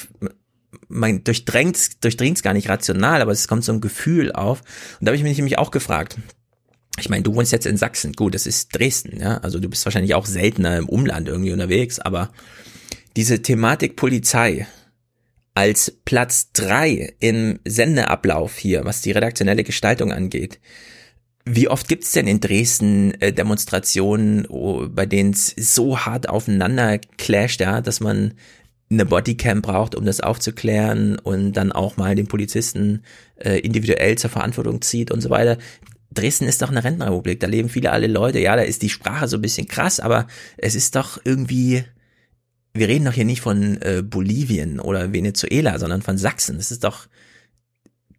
man 0.87 1.23
durchdrängt 1.23 2.03
durchdringt 2.03 2.37
es 2.37 2.43
gar 2.43 2.53
nicht 2.53 2.69
rational, 2.69 3.21
aber 3.21 3.31
es 3.31 3.47
kommt 3.47 3.63
so 3.63 3.71
ein 3.71 3.81
Gefühl 3.81 4.31
auf. 4.31 4.61
Und 4.99 5.05
da 5.05 5.09
habe 5.09 5.17
ich 5.17 5.23
mich 5.23 5.37
nämlich 5.37 5.57
auch 5.57 5.71
gefragt. 5.71 6.17
Ich 6.99 7.09
meine, 7.09 7.23
du 7.23 7.33
wohnst 7.33 7.51
jetzt 7.51 7.65
in 7.65 7.77
Sachsen, 7.77 8.13
gut, 8.13 8.35
das 8.35 8.45
ist 8.45 8.75
Dresden, 8.75 9.19
ja. 9.19 9.37
Also 9.37 9.59
du 9.59 9.69
bist 9.69 9.85
wahrscheinlich 9.85 10.13
auch 10.13 10.25
seltener 10.25 10.77
im 10.77 10.87
Umland 10.87 11.27
irgendwie 11.27 11.51
unterwegs, 11.51 11.99
aber 11.99 12.31
diese 13.15 13.41
Thematik 13.41 13.95
Polizei 13.95 14.67
als 15.53 15.99
Platz 16.05 16.51
drei 16.51 17.13
im 17.19 17.59
Sendeablauf 17.65 18.57
hier, 18.57 18.85
was 18.85 19.01
die 19.01 19.11
redaktionelle 19.11 19.63
Gestaltung 19.63 20.11
angeht. 20.11 20.59
Wie 21.45 21.67
oft 21.67 21.87
gibt's 21.87 22.13
denn 22.13 22.27
in 22.27 22.39
Dresden 22.39 23.13
äh, 23.19 23.33
Demonstrationen, 23.33 24.45
oh, 24.47 24.87
bei 24.89 25.05
denen 25.05 25.31
es 25.31 25.53
so 25.57 25.99
hart 25.99 26.29
aufeinander 26.29 26.99
clasht, 27.17 27.59
ja, 27.59 27.81
dass 27.81 27.99
man 27.99 28.33
eine 28.89 29.05
Bodycam 29.05 29.61
braucht, 29.61 29.95
um 29.95 30.05
das 30.05 30.21
aufzuklären 30.21 31.19
und 31.19 31.53
dann 31.53 31.71
auch 31.71 31.97
mal 31.97 32.15
den 32.15 32.27
Polizisten 32.27 33.03
äh, 33.35 33.59
individuell 33.59 34.17
zur 34.17 34.29
Verantwortung 34.29 34.81
zieht 34.81 35.11
und 35.11 35.21
so 35.21 35.29
weiter. 35.29 35.57
Dresden 36.11 36.45
ist 36.45 36.61
doch 36.61 36.69
eine 36.69 36.83
Rentenrepublik, 36.83 37.39
da 37.39 37.47
leben 37.47 37.69
viele 37.69 37.91
alle 37.91 38.07
Leute, 38.07 38.39
ja, 38.39 38.55
da 38.55 38.61
ist 38.61 38.83
die 38.83 38.89
Sprache 38.89 39.27
so 39.27 39.37
ein 39.37 39.41
bisschen 39.41 39.67
krass, 39.67 39.99
aber 39.99 40.27
es 40.57 40.75
ist 40.75 40.95
doch 40.95 41.19
irgendwie, 41.23 41.83
wir 42.73 42.87
reden 42.87 43.05
doch 43.05 43.13
hier 43.13 43.25
nicht 43.25 43.41
von 43.41 43.81
äh, 43.81 44.01
Bolivien 44.03 44.79
oder 44.79 45.13
Venezuela, 45.13 45.77
sondern 45.79 46.01
von 46.01 46.17
Sachsen. 46.17 46.57
Es 46.57 46.71
ist 46.71 46.83
doch, 46.83 47.07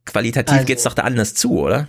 qualitativ 0.05 0.55
also, 0.55 0.67
geht's 0.67 0.85
doch 0.85 0.95
da 0.95 1.03
anders 1.03 1.35
zu, 1.35 1.59
oder? 1.59 1.89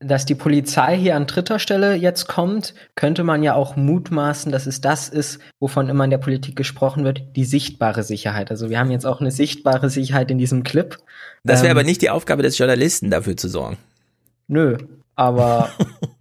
dass 0.00 0.26
die 0.26 0.34
Polizei 0.34 0.96
hier 0.96 1.16
an 1.16 1.26
dritter 1.26 1.58
Stelle 1.58 1.94
jetzt 1.94 2.28
kommt, 2.28 2.74
könnte 2.94 3.24
man 3.24 3.42
ja 3.42 3.54
auch 3.54 3.76
mutmaßen, 3.76 4.52
dass 4.52 4.66
es 4.66 4.80
das 4.80 5.08
ist, 5.08 5.40
wovon 5.60 5.88
immer 5.88 6.04
in 6.04 6.10
der 6.10 6.18
Politik 6.18 6.56
gesprochen 6.56 7.04
wird, 7.04 7.22
die 7.36 7.44
sichtbare 7.44 8.02
Sicherheit. 8.02 8.50
Also 8.50 8.70
wir 8.70 8.78
haben 8.78 8.90
jetzt 8.90 9.06
auch 9.06 9.20
eine 9.20 9.30
sichtbare 9.30 9.90
Sicherheit 9.90 10.30
in 10.30 10.38
diesem 10.38 10.62
Clip. 10.62 10.98
Das 11.42 11.62
wäre 11.62 11.70
ähm, 11.70 11.78
aber 11.78 11.84
nicht 11.84 12.02
die 12.02 12.10
Aufgabe 12.10 12.42
des 12.42 12.58
Journalisten, 12.58 13.10
dafür 13.10 13.36
zu 13.36 13.48
sorgen. 13.48 13.78
Nö, 14.46 14.76
aber 15.14 15.70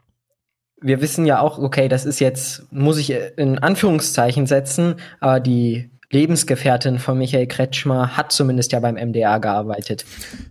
wir 0.83 1.01
wissen 1.01 1.25
ja 1.25 1.39
auch, 1.39 1.57
okay, 1.57 1.87
das 1.87 2.05
ist 2.05 2.19
jetzt, 2.19 2.71
muss 2.71 2.97
ich 2.97 3.13
in 3.37 3.57
Anführungszeichen 3.57 4.45
setzen, 4.45 4.95
aber 5.19 5.39
die 5.39 5.89
Lebensgefährtin 6.11 6.99
von 6.99 7.17
Michael 7.17 7.47
Kretschmer 7.47 8.15
hat 8.15 8.31
zumindest 8.31 8.71
ja 8.71 8.79
beim 8.79 8.95
MDR 8.95 9.39
gearbeitet. 9.39 10.05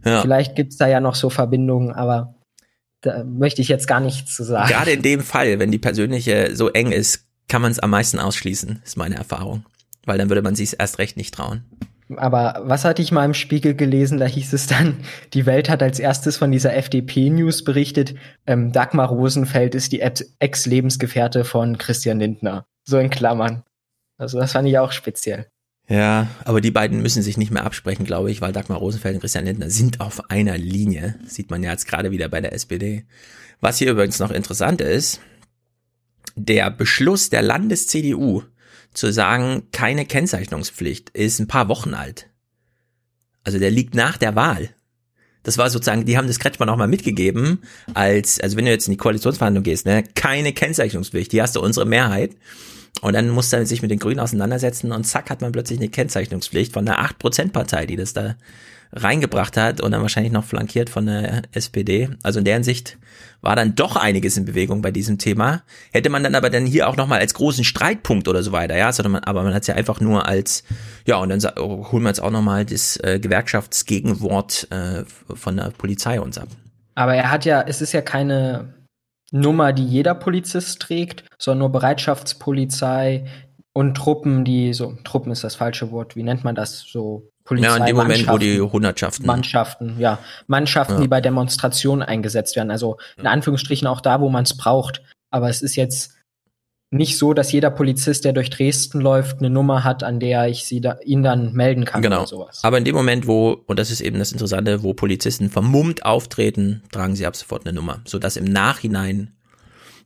Ja. 0.05 0.21
Vielleicht 0.23 0.57
gibt's 0.57 0.77
da 0.77 0.89
ja 0.89 1.01
noch 1.01 1.15
so 1.15 1.31
Verbindungen, 1.31 1.93
aber 1.93 2.35
da 3.03 3.23
möchte 3.25 3.63
ich 3.63 3.69
jetzt 3.69 3.87
gar 3.87 4.01
nichts 4.01 4.35
zu 4.35 4.43
sagen. 4.43 4.69
Gerade 4.69 4.93
in 4.93 5.03
dem 5.03 5.21
Fall, 5.21 5.59
wenn 5.59 5.71
die 5.71 5.79
persönliche 5.79 6.57
so 6.57 6.69
eng 6.71 6.91
ist, 6.91 7.27
kann 7.49 7.63
man 7.63 7.71
es 7.71 7.79
am 7.79 7.91
meisten 7.91 8.19
ausschließen, 8.19 8.81
ist 8.85 8.97
meine 8.97 9.17
Erfahrung. 9.17 9.65
Weil 10.05 10.19
dann 10.19 10.31
würde 10.31 10.43
man 10.43 10.57
sich 10.57 10.81
erst 10.81 10.99
recht 10.99 11.17
nicht 11.17 11.35
trauen. 11.35 11.63
Aber 12.19 12.63
was 12.65 12.85
hatte 12.85 13.03
ich 13.03 13.13
mal 13.13 13.25
im 13.25 13.35
Spiegel 13.35 13.75
gelesen? 13.75 14.19
Da 14.19 14.27
hieß 14.27 14.53
es 14.53 14.67
dann, 14.67 14.99
die 15.35 15.47
Welt 15.47 15.69
hat 15.69 15.83
als 15.83 15.99
erstes 15.99 16.37
von 16.37 16.53
dieser 16.53 16.75
FDP-News 16.75 17.65
berichtet, 17.65 18.15
ähm, 18.47 18.73
Dagmar 18.73 19.09
Rosenfeld 19.09 19.75
ist 19.75 19.93
die 19.93 20.01
Ex-Lebensgefährte 20.01 21.45
von 21.45 21.79
Christian 21.79 22.19
Lindner. 22.19 22.67
So 22.85 22.99
in 22.99 23.11
Klammern. 23.11 23.63
Also 24.19 24.39
das 24.39 24.53
fand 24.53 24.69
ich 24.69 24.79
auch 24.79 24.93
speziell. 24.93 25.47
Ja, 25.89 26.29
aber 26.45 26.61
die 26.61 26.71
beiden 26.71 27.03
müssen 27.03 27.23
sich 27.23 27.37
nicht 27.37 27.51
mehr 27.51 27.65
absprechen, 27.65 28.05
glaube 28.05 28.31
ich, 28.31 28.41
weil 28.41 28.53
Dagmar 28.53 28.79
Rosenfeld 28.79 29.15
und 29.17 29.21
Christian 29.21 29.45
Lindner 29.45 29.69
sind 29.69 30.01
auf 30.01 30.31
einer 30.31 30.57
Linie. 30.57 31.19
Sieht 31.27 31.51
man 31.51 31.63
ja 31.63 31.73
jetzt 31.73 31.87
gerade 31.87 32.11
wieder 32.11 32.29
bei 32.29 32.41
der 32.41 32.53
SPD. 32.53 33.05
Was 33.61 33.79
hier 33.79 33.91
übrigens 33.91 34.19
noch 34.19 34.31
interessant 34.31 34.81
ist, 34.81 35.21
der 36.35 36.71
Beschluss 36.71 37.31
der 37.31 37.43
Landes-CDU 37.43 38.43
zu 38.95 39.13
sagen, 39.13 39.65
keine 39.73 40.05
Kennzeichnungspflicht 40.05 41.11
ist 41.11 41.39
ein 41.39 41.49
paar 41.49 41.69
Wochen 41.69 41.95
alt. 41.95 42.29
Also 43.45 43.59
der 43.59 43.71
liegt 43.71 43.95
nach 43.95 44.17
der 44.17 44.35
Wahl. 44.35 44.71
Das 45.43 45.59
war 45.59 45.71
sozusagen, 45.71 46.05
die 46.05 46.17
haben 46.17 46.29
das 46.29 46.39
Kretschmann 46.39 46.69
auch 46.69 46.77
mal 46.77 46.87
mitgegeben, 46.87 47.63
als, 47.95 48.39
also 48.41 48.57
wenn 48.57 48.65
du 48.65 48.71
jetzt 48.71 48.87
in 48.87 48.93
die 48.93 48.99
Koalitionsverhandlung 48.99 49.65
gehst, 49.65 49.87
ne, 49.87 50.05
keine 50.15 50.53
Kennzeichnungspflicht, 50.53 51.33
die 51.33 51.43
hast 51.43 51.57
du 51.57 51.61
unsere 51.61 51.87
Mehrheit. 51.87 52.37
Und 53.01 53.15
dann 53.15 53.31
muss 53.31 53.53
er 53.53 53.67
sich 53.67 53.83
mit 53.83 53.91
den 53.91 53.99
Grünen 53.99 54.21
auseinandersetzen 54.21 54.93
und 54.93 55.05
zack 55.05 55.31
hat 55.31 55.41
man 55.41 55.51
plötzlich 55.51 55.81
eine 55.81 55.89
Kennzeichnungspflicht 55.89 56.73
von 56.73 56.87
der 56.87 57.01
8%-Partei, 57.01 57.87
die 57.87 57.97
das 57.97 58.13
da 58.13 58.37
reingebracht 58.93 59.57
hat 59.57 59.81
und 59.81 59.93
dann 59.93 60.03
wahrscheinlich 60.03 60.33
noch 60.33 60.45
flankiert 60.45 60.91
von 60.91 61.07
der 61.07 61.43
SPD. 61.53 62.11
Also 62.23 62.39
in 62.39 62.45
deren 62.45 62.63
Sicht 62.63 62.99
war 63.43 63.57
dann 63.57 63.75
doch 63.75 63.97
einiges 63.97 64.37
in 64.37 64.45
Bewegung 64.45 64.81
bei 64.81 64.91
diesem 64.91 65.19
Thema. 65.19 65.63
Hätte 65.93 66.09
man 66.09 66.23
dann 66.23 66.35
aber 66.35 66.49
dann 66.49 66.65
hier 66.65 66.89
auch 66.89 66.97
nochmal 66.97 67.19
als 67.19 67.35
großen 67.35 67.65
Streitpunkt 67.65 68.29
oder 68.29 68.43
so 68.43 68.53
weiter, 68.53 68.77
ja, 68.77 68.91
sondern 68.93 69.13
man, 69.13 69.25
aber 69.25 69.43
man 69.43 69.53
hat 69.53 69.63
es 69.63 69.67
ja 69.67 69.75
einfach 69.75 70.01
nur 70.01 70.27
als, 70.27 70.65
ja, 71.07 71.17
und 71.17 71.29
dann 71.29 71.41
holen 71.59 72.05
wir 72.05 72.09
jetzt 72.09 72.23
auch 72.23 72.31
nochmal 72.31 72.65
das 72.65 72.97
äh, 73.03 73.19
Gewerkschaftsgegenwort 73.21 74.69
äh, 74.71 75.05
von 75.35 75.57
der 75.57 75.71
Polizei 75.77 76.21
uns 76.21 76.39
ab. 76.39 76.49
Aber 76.95 77.15
er 77.15 77.31
hat 77.31 77.45
ja, 77.45 77.63
es 77.63 77.83
ist 77.83 77.93
ja 77.93 78.01
keine 78.01 78.75
Nummer, 79.33 79.73
die 79.73 79.87
jeder 79.87 80.15
Polizist 80.15 80.81
trägt, 80.81 81.25
sondern 81.39 81.61
nur 81.61 81.73
Bereitschaftspolizei 81.73 83.27
und 83.73 83.97
Truppen, 83.97 84.45
die 84.45 84.73
so, 84.75 84.97
Truppen 85.05 85.33
ist 85.33 85.43
das 85.43 85.57
falsche 85.57 85.91
Wort, 85.91 86.15
wie 86.15 86.23
nennt 86.23 86.45
man 86.45 86.55
das? 86.55 86.81
So 86.81 87.32
Polizei. 87.53 87.69
Ja, 87.69 87.77
in 87.77 87.87
dem 87.87 87.97
Moment, 87.97 88.29
wo 88.29 88.39
die 88.39 88.61
Hundertschaften. 88.61 89.27
Mannschaften, 89.27 89.97
ja. 89.99 90.19
Mannschaften, 90.47 90.95
ja. 90.95 91.01
die 91.01 91.09
bei 91.09 91.21
Demonstrationen 91.21 92.03
eingesetzt 92.03 92.57
werden. 92.57 92.71
Also 92.71 92.99
in 93.17 93.27
Anführungsstrichen 93.27 93.87
auch 93.87 94.01
da, 94.01 94.21
wo 94.21 94.29
man 94.29 94.45
es 94.45 94.57
braucht. 94.57 95.03
Aber 95.31 95.49
es 95.49 95.63
ist 95.63 95.77
jetzt 95.77 96.15
nicht 96.93 97.17
so, 97.17 97.33
dass 97.33 97.51
jeder 97.53 97.71
Polizist, 97.71 98.25
der 98.27 98.35
durch 98.35 98.51
Dresden 98.51 99.01
läuft, 99.01 99.39
eine 99.39 99.49
Nummer 99.49 99.83
hat, 99.83 100.05
an 100.05 100.21
der 100.21 100.49
ich 100.49 100.65
sie 100.65 100.83
da, 100.83 100.99
ihn 101.05 101.23
dann 101.23 101.55
melden 101.55 101.87
kann 101.87 102.03
genau. 102.03 102.19
oder 102.19 102.27
sowas. 102.27 102.61
Aber 102.63 102.77
in 102.77 102.85
dem 102.85 102.95
Moment, 102.95 103.27
wo, 103.27 103.63
und 103.67 103.79
das 103.79 103.91
ist 103.91 104.03
eben 104.03 104.19
das 104.19 104.31
Interessante, 104.31 104.83
wo 104.83 104.93
Polizisten 104.93 105.49
vermummt 105.49 106.05
auftreten, 106.05 106.83
tragen 106.93 107.17
sie 107.17 107.25
ab 107.25 107.35
sofort 107.35 107.67
eine 107.67 107.75
Nummer, 107.75 108.03
sodass 108.05 108.37
im 108.37 108.45
Nachhinein, 108.45 109.33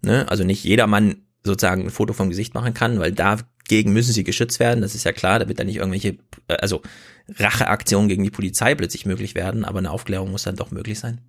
ne, 0.00 0.26
also 0.28 0.44
nicht 0.44 0.62
jedermann 0.62 1.16
sozusagen 1.42 1.83
ein 1.83 1.91
Foto 1.91 2.12
vom 2.12 2.28
Gesicht 2.28 2.55
machen 2.55 2.73
kann, 2.73 3.00
weil 3.00 3.10
dagegen 3.10 3.92
müssen 3.92 4.12
sie 4.12 4.25
geschützt 4.25 4.60
werden, 4.60 4.81
das 4.81 4.94
ist 4.94 5.05
ja 5.05 5.12
klar, 5.12 5.41
da 5.41 5.49
wird 5.49 5.58
dann 5.58 5.66
nicht 5.66 5.76
irgendwelche, 5.76 6.18
äh, 6.47 6.57
also 6.60 6.83
Racheaktionen 7.28 8.08
gegen 8.08 8.22
die 8.22 8.30
Polizei 8.30 8.74
plötzlich 8.74 9.06
möglich 9.06 9.34
werden, 9.34 9.64
aber 9.64 9.78
eine 9.78 9.90
Aufklärung 9.90 10.30
muss 10.30 10.44
dann 10.44 10.56
doch 10.56 10.70
möglich 10.70 10.98
sein. 10.98 11.20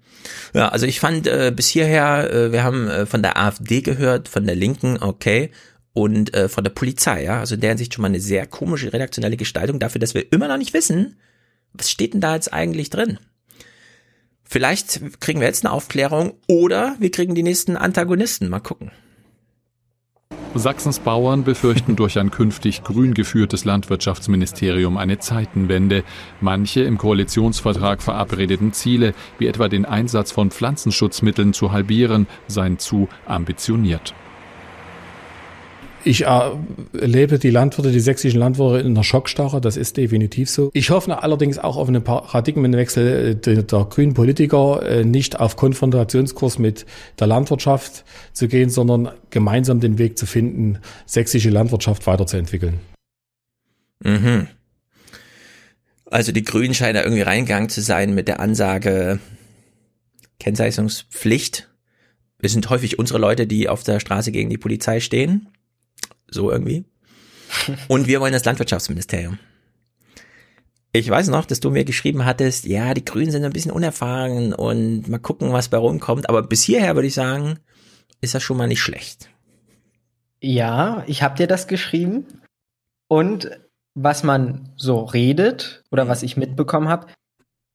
Ja, 0.54 0.70
also 0.70 0.86
ich 0.86 1.00
fand 1.00 1.28
äh, 1.28 1.52
bis 1.56 1.68
hierher, 1.68 2.32
äh, 2.32 2.52
wir 2.52 2.64
haben 2.64 2.88
äh, 2.88 3.06
von 3.06 3.24
der 3.24 3.38
AfD 3.38 3.82
gehört, 3.82 4.28
von 4.28 4.46
der 4.46 4.56
Linken, 4.56 5.02
okay, 5.02 5.52
und 5.94 6.34
äh, 6.36 6.48
von 6.50 6.64
der 6.64 6.72
Polizei, 6.72 7.24
ja, 7.24 7.40
also 7.40 7.56
in 7.56 7.62
der 7.62 7.72
Hinsicht 7.72 7.94
schon 7.94 8.04
mal 8.04 8.10
eine 8.10 8.20
sehr 8.20 8.46
komische 8.46 8.94
redaktionelle 8.94 9.38
Gestaltung 9.38 9.80
dafür, 9.80 10.00
dass 10.00 10.14
wir 10.14 10.32
immer 10.32 10.48
noch 10.48 10.58
nicht 10.58 10.74
wissen, 10.74 11.18
was 11.74 11.90
steht 11.90 12.14
denn 12.14 12.22
da 12.22 12.36
jetzt 12.36 12.54
eigentlich 12.54 12.92
drin? 12.92 13.18
Vielleicht 14.44 15.20
kriegen 15.20 15.40
wir 15.40 15.48
jetzt 15.48 15.66
eine 15.66 15.74
Aufklärung 15.74 16.34
oder 16.48 16.96
wir 17.00 17.12
kriegen 17.12 17.36
die 17.36 17.44
nächsten 17.44 17.76
Antagonisten. 17.76 18.48
Mal 18.48 18.60
gucken. 18.60 18.92
Sachsens 20.60 21.00
Bauern 21.00 21.44
befürchten 21.44 21.96
durch 21.96 22.20
ein 22.20 22.32
künftig 22.32 22.84
grün 22.84 23.14
geführtes 23.14 23.66
Landwirtschaftsministerium 23.66 24.98
eine 24.98 25.20
Zeitenwende. 25.20 26.04
Manche 26.42 26.82
im 26.82 26.98
Koalitionsvertrag 26.98 28.02
verabredeten 28.02 28.74
Ziele, 28.74 29.14
wie 29.40 29.48
etwa 29.48 29.68
den 29.68 29.86
Einsatz 29.86 30.32
von 30.32 30.52
Pflanzenschutzmitteln 30.52 31.54
zu 31.54 31.72
halbieren, 31.72 32.28
seien 32.48 32.80
zu 32.80 33.08
ambitioniert 33.26 34.14
ich 36.08 36.26
äh, 36.26 36.52
erlebe 37.00 37.40
die 37.40 37.50
Landwirte, 37.50 37.92
die 37.92 38.00
sächsischen 38.00 38.40
Landwirte 38.40 38.86
in 38.86 38.96
der 38.96 39.04
Schockstarre, 39.04 39.62
das 39.62 39.78
ist 39.78 39.98
definitiv 39.98 40.50
so. 40.50 40.72
Ich 40.74 40.90
hoffe 40.90 41.22
allerdings 41.22 41.60
auch 41.60 41.78
auf 41.78 41.88
einen 41.88 42.04
Paradigmenwechsel 42.04 43.36
der, 43.36 43.64
der 43.64 43.86
grünen 43.86 44.14
Politiker, 44.14 44.82
äh, 44.84 45.04
nicht 45.04 45.40
auf 45.40 45.56
Konfrontationskurs 45.56 46.58
mit 46.58 46.86
der 47.20 47.28
Landwirtschaft 47.28 48.06
zu 48.34 48.48
gehen, 48.48 48.70
sondern 48.70 49.12
gemeinsam 49.30 49.80
den 49.80 49.98
Weg 49.98 50.18
zu 50.18 50.26
finden, 50.26 50.80
sächsische 51.06 51.50
Landwirtschaft 51.50 52.08
weiterzuentwickeln. 52.08 52.80
Mhm. 54.04 54.48
Also 56.06 56.32
die 56.32 56.44
Grünen 56.44 56.74
scheinen 56.74 56.96
da 56.96 57.04
irgendwie 57.04 57.24
reingegangen 57.24 57.70
zu 57.70 57.82
sein 57.82 58.16
mit 58.16 58.28
der 58.28 58.40
Ansage 58.40 59.20
Kennzeichnungspflicht. 60.40 61.70
Es 62.40 62.54
sind 62.54 62.70
häufig 62.70 63.00
unsere 63.00 63.20
Leute, 63.20 63.48
die 63.48 63.68
auf 63.68 63.84
der 63.84 64.00
Straße 64.00 64.32
gegen 64.32 64.50
die 64.50 64.58
Polizei 64.58 65.00
stehen. 65.00 65.50
So 66.30 66.52
irgendwie. 66.52 66.86
Und 67.88 68.08
wir 68.08 68.20
wollen 68.22 68.34
das 68.34 68.46
Landwirtschaftsministerium. 68.46 69.40
Ich 70.94 71.10
weiß 71.10 71.28
noch, 71.28 71.46
dass 71.46 71.60
du 71.60 71.70
mir 71.70 71.86
geschrieben 71.86 72.26
hattest, 72.26 72.66
ja, 72.66 72.94
die 72.94 73.06
Grünen 73.06 73.32
sind 73.32 73.46
ein 73.46 73.54
bisschen 73.54 73.72
unerfahren 73.72 74.54
und 74.54 75.08
mal 75.08 75.20
gucken, 75.20 75.54
was 75.54 75.70
bei 75.70 75.78
rumkommt. 75.78 76.30
Aber 76.30 76.42
bis 76.44 76.64
hierher 76.64 76.96
würde 76.96 77.08
ich 77.08 77.14
sagen, 77.14 77.60
ist 78.22 78.34
das 78.34 78.44
schon 78.44 78.58
mal 78.58 78.68
nicht 78.68 78.82
schlecht. 78.82 79.30
Ja, 80.42 81.04
ich 81.08 81.24
habe 81.24 81.36
dir 81.36 81.48
das 81.48 81.68
geschrieben. 81.68 82.26
Und 83.08 83.52
was 83.94 84.24
man 84.24 84.70
so 84.76 85.04
redet 85.04 85.84
oder 85.92 86.08
was 86.08 86.24
ich 86.24 86.38
mitbekommen 86.38 86.90
habe, 86.90 87.08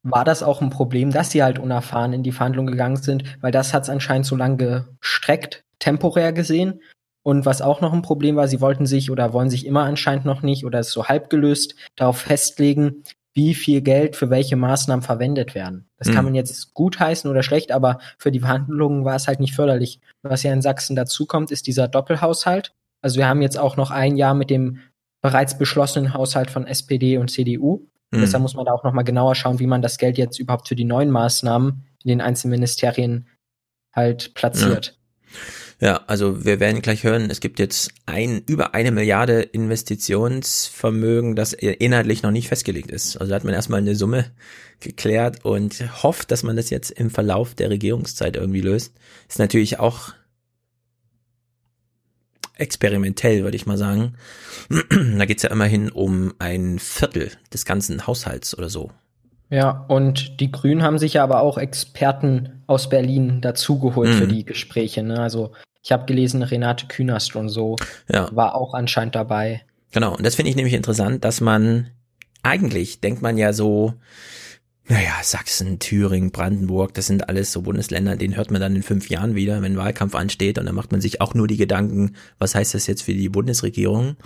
war 0.03 0.25
das 0.25 0.43
auch 0.43 0.61
ein 0.61 0.71
Problem, 0.71 1.11
dass 1.11 1.31
sie 1.31 1.43
halt 1.43 1.59
unerfahren 1.59 2.13
in 2.13 2.23
die 2.23 2.33
Verhandlungen 2.33 2.73
gegangen 2.73 2.97
sind, 2.97 3.25
weil 3.41 3.53
das 3.53 3.73
hat 3.73 3.85
es 3.85 3.89
anscheinend 3.89 4.27
so 4.27 4.37
lange 4.37 4.89
gestreckt, 5.01 5.65
temporär 5.79 6.33
gesehen. 6.33 6.81
Und 7.23 7.47
was 7.47 7.63
auch 7.63 7.81
noch 7.81 7.93
ein 7.93 8.03
Problem 8.03 8.37
war, 8.37 8.49
sie 8.49 8.61
wollten 8.61 8.87
sich 8.87 9.11
oder 9.11 9.33
wollen 9.33 9.51
sich 9.51 9.67
immer 9.67 9.85
anscheinend 9.85 10.25
noch 10.25 10.43
nicht 10.43 10.65
oder 10.65 10.81
ist 10.81 10.91
so 10.91 11.07
halb 11.07 11.31
gelöst 11.31 11.77
darauf 11.95 12.19
festlegen, 12.19 13.05
wie 13.35 13.55
viel 13.55 13.81
Geld 13.81 14.17
für 14.17 14.29
welche 14.29 14.57
Maßnahmen 14.57 15.03
verwendet 15.03 15.55
werden. 15.55 15.89
Das 15.97 16.09
mhm. 16.09 16.15
kann 16.15 16.25
man 16.25 16.35
jetzt 16.35 16.75
gut 16.75 17.01
heißen 17.01 17.31
oder 17.31 17.43
schlecht, 17.43 17.73
aber 17.73 17.99
für 18.19 18.31
die 18.31 18.41
Verhandlungen 18.41 19.05
war 19.05 19.15
es 19.15 19.27
halt 19.27 19.41
nicht 19.41 19.55
förderlich. 19.55 20.01
Was 20.23 20.43
ja 20.43 20.53
in 20.53 20.63
Sachsen 20.63 20.97
dazukommt, 20.97 21.51
ist 21.51 21.67
dieser 21.67 21.89
Doppelhaushalt. 21.89 22.75
Also 23.01 23.19
wir 23.19 23.29
haben 23.29 23.41
jetzt 23.41 23.59
auch 23.59 23.77
noch 23.77 23.91
ein 23.91 24.17
Jahr 24.17 24.35
mit 24.35 24.51
dem 24.51 24.81
bereits 25.23 25.57
beschlossenen 25.57 26.13
Haushalt 26.13 26.51
von 26.51 26.67
SPD 26.67 27.17
und 27.17 27.31
CDU. 27.31 27.87
Mhm. 28.11 28.21
Deshalb 28.21 28.43
muss 28.43 28.55
man 28.55 28.67
da 28.67 28.73
auch 28.73 28.85
noch 28.85 28.93
mal 28.93 29.03
genauer 29.03 29.35
schauen, 29.35 29.61
wie 29.61 29.67
man 29.67 29.81
das 29.81 29.97
Geld 29.97 30.19
jetzt 30.19 30.39
überhaupt 30.39 30.69
für 30.69 30.77
die 30.77 30.85
neuen 30.85 31.11
Maßnahmen 31.11 31.87
in 32.05 32.09
den 32.09 32.21
einzelnen 32.21 32.53
Ministerien 32.53 33.29
halt 33.95 34.35
platziert. 34.35 34.99
Ja. 35.33 35.39
Ja. 35.83 36.01
also 36.07 36.45
wir 36.45 36.61
werden 36.61 36.83
gleich 36.83 37.05
hören, 37.05 37.31
es 37.31 37.41
gibt 37.41 37.59
jetzt 37.59 37.93
ein, 38.07 38.43
über 38.47 38.75
eine 38.75 38.91
Milliarde 38.91 39.43
Investitionsvermögen, 39.43 41.37
das 41.37 41.53
inhaltlich 41.53 42.23
noch 42.23 42.31
nicht 42.31 42.49
festgelegt 42.49 42.91
ist. 42.91 43.17
Also 43.17 43.31
da 43.31 43.37
hat 43.37 43.45
man 43.45 43.55
erstmal 43.55 43.81
eine 43.81 43.95
Summe 43.95 44.27
geklärt 44.81 45.45
und 45.45 46.03
hofft, 46.03 46.31
dass 46.31 46.43
man 46.43 46.57
das 46.57 46.71
jetzt 46.71 46.91
im 46.91 47.11
Verlauf 47.11 47.55
der 47.55 47.71
Regierungszeit 47.71 48.37
irgendwie 48.37 48.61
löst. 48.61 48.95
Ist 49.29 49.39
natürlich 49.39 49.79
auch 49.79 50.13
experimentell, 52.57 53.43
würde 53.43 53.57
ich 53.57 53.67
mal 53.67 53.79
sagen. 53.79 54.15
da 55.19 55.25
geht's 55.25 55.43
ja 55.43 55.51
immerhin 55.51 55.91
um 55.91 56.35
ein 56.39 56.79
Viertel 56.79 57.31
des 57.53 57.65
ganzen 57.65 58.07
Haushalts 58.07 58.57
oder 58.57 58.69
so. 58.69 58.91
Ja, 59.51 59.85
und 59.89 60.41
die 60.41 60.51
Grünen 60.51 60.83
haben 60.83 60.97
sich 60.97 61.15
ja 61.15 61.25
aber 61.25 61.41
auch 61.43 61.59
Experten 61.59 62.63
aus 62.67 62.89
Berlin 62.89 63.43
dazugeholt 63.43 64.11
mhm. 64.11 64.15
für 64.15 64.27
die 64.27 64.45
Gespräche. 64.47 65.03
Ne? 65.03 65.21
Also 65.21 65.53
ich 65.83 65.93
habe 65.93 66.07
gelesen, 66.07 66.43
Renate 66.43 66.87
Künast 66.87 67.35
und 67.37 67.49
so 67.49 67.77
ja. 68.09 68.29
war 68.33 68.55
auch 68.55 68.75
anscheinend 68.75 69.15
dabei. 69.15 69.63
Genau, 69.91 70.17
und 70.17 70.25
das 70.25 70.37
finde 70.37 70.51
ich 70.51 70.57
nämlich 70.57 70.75
interessant, 70.75 71.25
dass 71.25 71.41
man 71.41 71.91
eigentlich 72.43 73.01
denkt 73.01 73.23
man 73.23 73.37
ja 73.37 73.53
so, 73.53 73.95
naja, 74.89 75.13
Sachsen, 75.23 75.79
Thüringen, 75.79 76.33
Brandenburg, 76.33 76.95
das 76.95 77.07
sind 77.07 77.29
alles 77.29 77.53
so 77.53 77.63
Bundesländer, 77.63 78.17
den 78.17 78.37
hört 78.37 78.51
man 78.51 78.61
dann 78.61 78.75
in 78.75 78.83
fünf 78.83 79.09
Jahren 79.09 79.35
wieder, 79.35 79.63
wenn 79.63 79.77
Wahlkampf 79.77 80.15
ansteht 80.15 80.59
und 80.59 80.67
dann 80.67 80.75
macht 80.75 80.93
man 80.93 81.01
sich 81.01 81.21
auch 81.21 81.35
nur 81.35 81.47
die 81.47 81.57
Gedanken, 81.57 82.17
was 82.39 82.55
heißt 82.55 82.75
das 82.75 82.87
jetzt 82.87 83.03
für 83.03 83.15
die 83.15 83.29
Bundesregierung? 83.29 84.17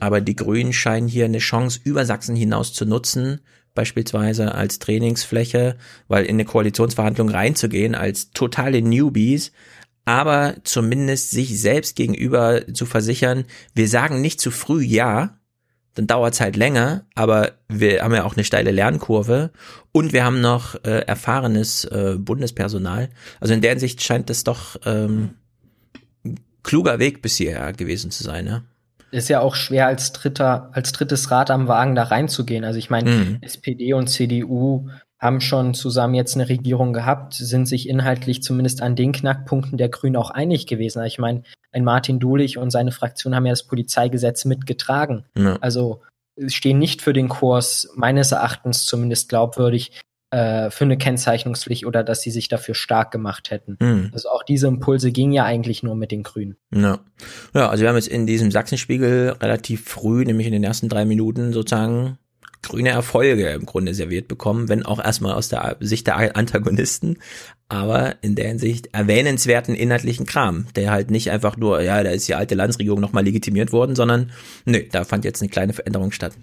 Aber 0.00 0.20
die 0.20 0.36
Grünen 0.36 0.72
scheinen 0.72 1.08
hier 1.08 1.24
eine 1.24 1.38
Chance 1.38 1.80
über 1.84 2.04
Sachsen 2.04 2.36
hinaus 2.36 2.72
zu 2.72 2.84
nutzen, 2.84 3.40
beispielsweise 3.74 4.54
als 4.54 4.78
Trainingsfläche, 4.78 5.76
weil 6.06 6.24
in 6.24 6.36
eine 6.36 6.44
Koalitionsverhandlung 6.44 7.28
reinzugehen 7.28 7.94
als 7.94 8.30
totale 8.30 8.82
Newbies, 8.82 9.52
aber 10.04 10.56
zumindest 10.64 11.30
sich 11.30 11.60
selbst 11.60 11.96
gegenüber 11.96 12.62
zu 12.72 12.86
versichern, 12.86 13.44
wir 13.74 13.88
sagen 13.88 14.20
nicht 14.20 14.40
zu 14.40 14.50
früh 14.50 14.82
ja, 14.82 15.38
dann 15.94 16.06
dauert 16.06 16.34
es 16.34 16.40
halt 16.40 16.56
länger, 16.56 17.04
aber 17.14 17.52
wir 17.68 18.02
haben 18.02 18.14
ja 18.14 18.24
auch 18.24 18.34
eine 18.34 18.44
steile 18.44 18.72
Lernkurve 18.72 19.50
und 19.92 20.12
wir 20.12 20.24
haben 20.24 20.40
noch 20.40 20.74
äh, 20.84 21.00
erfahrenes 21.06 21.84
äh, 21.84 22.16
Bundespersonal. 22.18 23.10
Also 23.40 23.54
in 23.54 23.60
der 23.60 23.70
Hinsicht 23.70 24.02
scheint 24.02 24.28
das 24.28 24.44
doch 24.44 24.76
ähm, 24.84 25.34
kluger 26.64 26.98
Weg 26.98 27.22
bis 27.22 27.36
hierher 27.36 27.72
gewesen 27.72 28.10
zu 28.10 28.24
sein. 28.24 28.44
Ne? 28.44 28.64
Ist 29.12 29.28
ja 29.28 29.38
auch 29.40 29.54
schwer 29.54 29.86
als 29.86 30.12
dritter, 30.12 30.70
als 30.72 30.90
drittes 30.90 31.30
Rad 31.30 31.50
am 31.52 31.68
Wagen 31.68 31.94
da 31.94 32.02
reinzugehen. 32.02 32.64
Also 32.64 32.80
ich 32.80 32.90
meine, 32.90 33.10
mhm. 33.10 33.38
SPD 33.42 33.94
und 33.94 34.08
CDU 34.08 34.88
haben 35.18 35.40
schon 35.40 35.74
zusammen 35.74 36.14
jetzt 36.14 36.34
eine 36.34 36.48
Regierung 36.48 36.92
gehabt, 36.92 37.34
sind 37.34 37.66
sich 37.66 37.88
inhaltlich 37.88 38.42
zumindest 38.42 38.82
an 38.82 38.96
den 38.96 39.12
Knackpunkten 39.12 39.78
der 39.78 39.88
Grünen 39.88 40.16
auch 40.16 40.30
einig 40.30 40.66
gewesen. 40.66 41.02
Ich 41.04 41.18
meine, 41.18 41.42
ein 41.72 41.84
Martin 41.84 42.18
Dulich 42.18 42.58
und 42.58 42.70
seine 42.70 42.92
Fraktion 42.92 43.34
haben 43.34 43.46
ja 43.46 43.52
das 43.52 43.66
Polizeigesetz 43.66 44.44
mitgetragen. 44.44 45.24
Ja. 45.36 45.56
Also 45.60 46.02
stehen 46.46 46.78
nicht 46.78 47.00
für 47.00 47.12
den 47.12 47.28
Kurs, 47.28 47.90
meines 47.94 48.32
Erachtens 48.32 48.84
zumindest 48.86 49.28
glaubwürdig, 49.28 49.92
äh, 50.30 50.70
für 50.70 50.84
eine 50.84 50.98
Kennzeichnungspflicht 50.98 51.86
oder 51.86 52.02
dass 52.02 52.22
sie 52.22 52.30
sich 52.30 52.48
dafür 52.48 52.74
stark 52.74 53.12
gemacht 53.12 53.50
hätten. 53.50 53.76
Mhm. 53.80 54.10
Also 54.12 54.30
auch 54.30 54.42
diese 54.42 54.66
Impulse 54.66 55.12
gingen 55.12 55.32
ja 55.32 55.44
eigentlich 55.44 55.82
nur 55.84 55.94
mit 55.94 56.10
den 56.10 56.24
Grünen. 56.24 56.56
Ja. 56.74 56.98
ja, 57.54 57.68
also 57.68 57.82
wir 57.82 57.88
haben 57.88 57.96
jetzt 57.96 58.08
in 58.08 58.26
diesem 58.26 58.50
Sachsenspiegel 58.50 59.36
relativ 59.40 59.84
früh, 59.84 60.24
nämlich 60.24 60.48
in 60.48 60.52
den 60.52 60.64
ersten 60.64 60.88
drei 60.88 61.04
Minuten 61.04 61.52
sozusagen 61.52 62.18
grüne 62.64 62.90
Erfolge 62.90 63.50
im 63.50 63.66
Grunde 63.66 63.94
serviert 63.94 64.28
bekommen, 64.28 64.68
wenn 64.68 64.84
auch 64.84 65.02
erstmal 65.02 65.34
aus 65.34 65.48
der 65.48 65.76
Sicht 65.80 66.06
der 66.06 66.36
Antagonisten, 66.36 67.18
aber 67.68 68.16
in 68.22 68.34
der 68.34 68.48
Hinsicht 68.48 68.88
erwähnenswerten 68.92 69.74
inhaltlichen 69.74 70.26
Kram, 70.26 70.66
der 70.76 70.90
halt 70.90 71.10
nicht 71.10 71.30
einfach 71.30 71.56
nur, 71.56 71.80
ja, 71.80 72.02
da 72.02 72.10
ist 72.10 72.28
die 72.28 72.34
alte 72.34 72.54
Landesregierung 72.54 73.00
nochmal 73.00 73.24
legitimiert 73.24 73.72
worden, 73.72 73.96
sondern 73.96 74.32
nö, 74.64 74.82
da 74.92 75.04
fand 75.04 75.24
jetzt 75.24 75.40
eine 75.40 75.48
kleine 75.48 75.72
Veränderung 75.72 76.12
statt. 76.12 76.34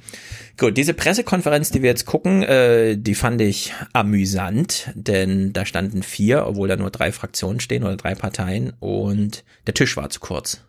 Gut, 0.58 0.77
diese 0.77 0.93
Pressekonferenz, 0.93 1.69
die 1.69 1.82
wir 1.83 1.90
jetzt 1.90 2.06
gucken, 2.06 2.43
äh, 2.43 2.98
die 2.98 3.16
fand 3.16 3.40
ich 3.41 3.74
amüsant, 3.93 4.91
denn 4.95 5.53
da 5.53 5.66
standen 5.66 6.03
vier, 6.03 6.48
obwohl 6.48 6.67
da 6.67 6.75
nur 6.75 6.91
drei 6.91 7.11
Fraktionen 7.11 7.59
stehen 7.59 7.83
oder 7.83 7.98
drei 7.98 8.16
Parteien 8.16 8.74
und 8.80 9.43
der 9.67 9.74
Tisch 9.74 9.95
war 9.98 10.09
zu 10.09 10.19
kurz. 10.19 10.61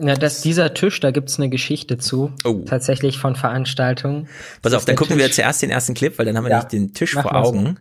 Ja, 0.00 0.14
dass 0.14 0.42
dieser 0.42 0.74
Tisch, 0.74 1.00
da 1.00 1.10
gibt's 1.10 1.38
eine 1.38 1.48
Geschichte 1.48 1.98
zu. 1.98 2.32
Oh. 2.44 2.64
Tatsächlich 2.66 3.18
von 3.18 3.34
Veranstaltungen. 3.34 4.28
Pass 4.62 4.72
auf, 4.72 4.84
dann 4.84 4.96
gucken 4.96 5.16
Tisch. 5.16 5.26
wir 5.26 5.32
zuerst 5.32 5.62
den 5.62 5.70
ersten 5.70 5.94
Clip, 5.94 6.16
weil 6.18 6.26
dann 6.26 6.36
haben 6.36 6.44
wir 6.44 6.50
ja. 6.50 6.58
nicht 6.58 6.72
den 6.72 6.94
Tisch 6.94 7.14
Machen 7.14 7.28
vor 7.30 7.34
Augen. 7.36 7.78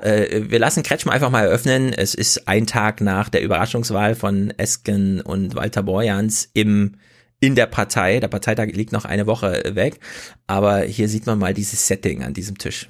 So. 0.00 0.08
Äh, 0.08 0.50
wir 0.50 0.58
lassen 0.58 0.82
Kretschmer 0.82 1.12
einfach 1.12 1.30
mal 1.30 1.44
eröffnen. 1.44 1.92
Es 1.92 2.14
ist 2.14 2.48
ein 2.48 2.66
Tag 2.66 3.00
nach 3.00 3.28
der 3.28 3.42
Überraschungswahl 3.42 4.14
von 4.14 4.52
Esken 4.56 5.20
und 5.20 5.54
Walter 5.54 5.82
Borjans 5.82 6.48
im 6.54 6.96
in 7.40 7.54
der 7.54 7.66
Partei. 7.66 8.20
Der 8.20 8.28
Parteitag 8.28 8.68
liegt 8.72 8.92
noch 8.92 9.04
eine 9.04 9.26
Woche 9.26 9.62
weg. 9.74 10.00
Aber 10.46 10.80
hier 10.80 11.08
sieht 11.08 11.26
man 11.26 11.38
mal 11.38 11.54
dieses 11.54 11.86
Setting 11.86 12.22
an 12.24 12.34
diesem 12.34 12.58
Tisch. 12.58 12.88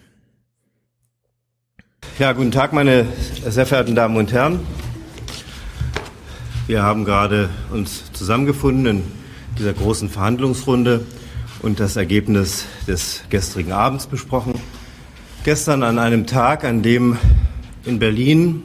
Ja, 2.19 2.33
guten 2.33 2.53
Tag, 2.53 2.73
meine 2.73 3.07
sehr 3.47 3.67
verehrten 3.67 3.95
Damen 3.95 4.17
und 4.17 4.33
Herren. 4.33 4.61
Wir 6.69 6.83
haben 6.83 7.07
gerade 7.07 7.49
uns 7.71 8.13
zusammengefunden 8.13 8.87
in 8.99 9.03
dieser 9.59 9.73
großen 9.73 10.11
Verhandlungsrunde 10.11 11.01
und 11.63 11.81
das 11.81 11.97
Ergebnis 11.97 12.67
des 12.87 13.23
gestrigen 13.31 13.73
Abends 13.73 14.07
besprochen. 14.07 14.53
Gestern 15.45 15.83
an 15.83 15.99
einem 15.99 16.27
Tag, 16.27 16.65
an 16.65 16.83
dem 16.83 17.17
in 17.87 17.99
Berlin 17.99 18.63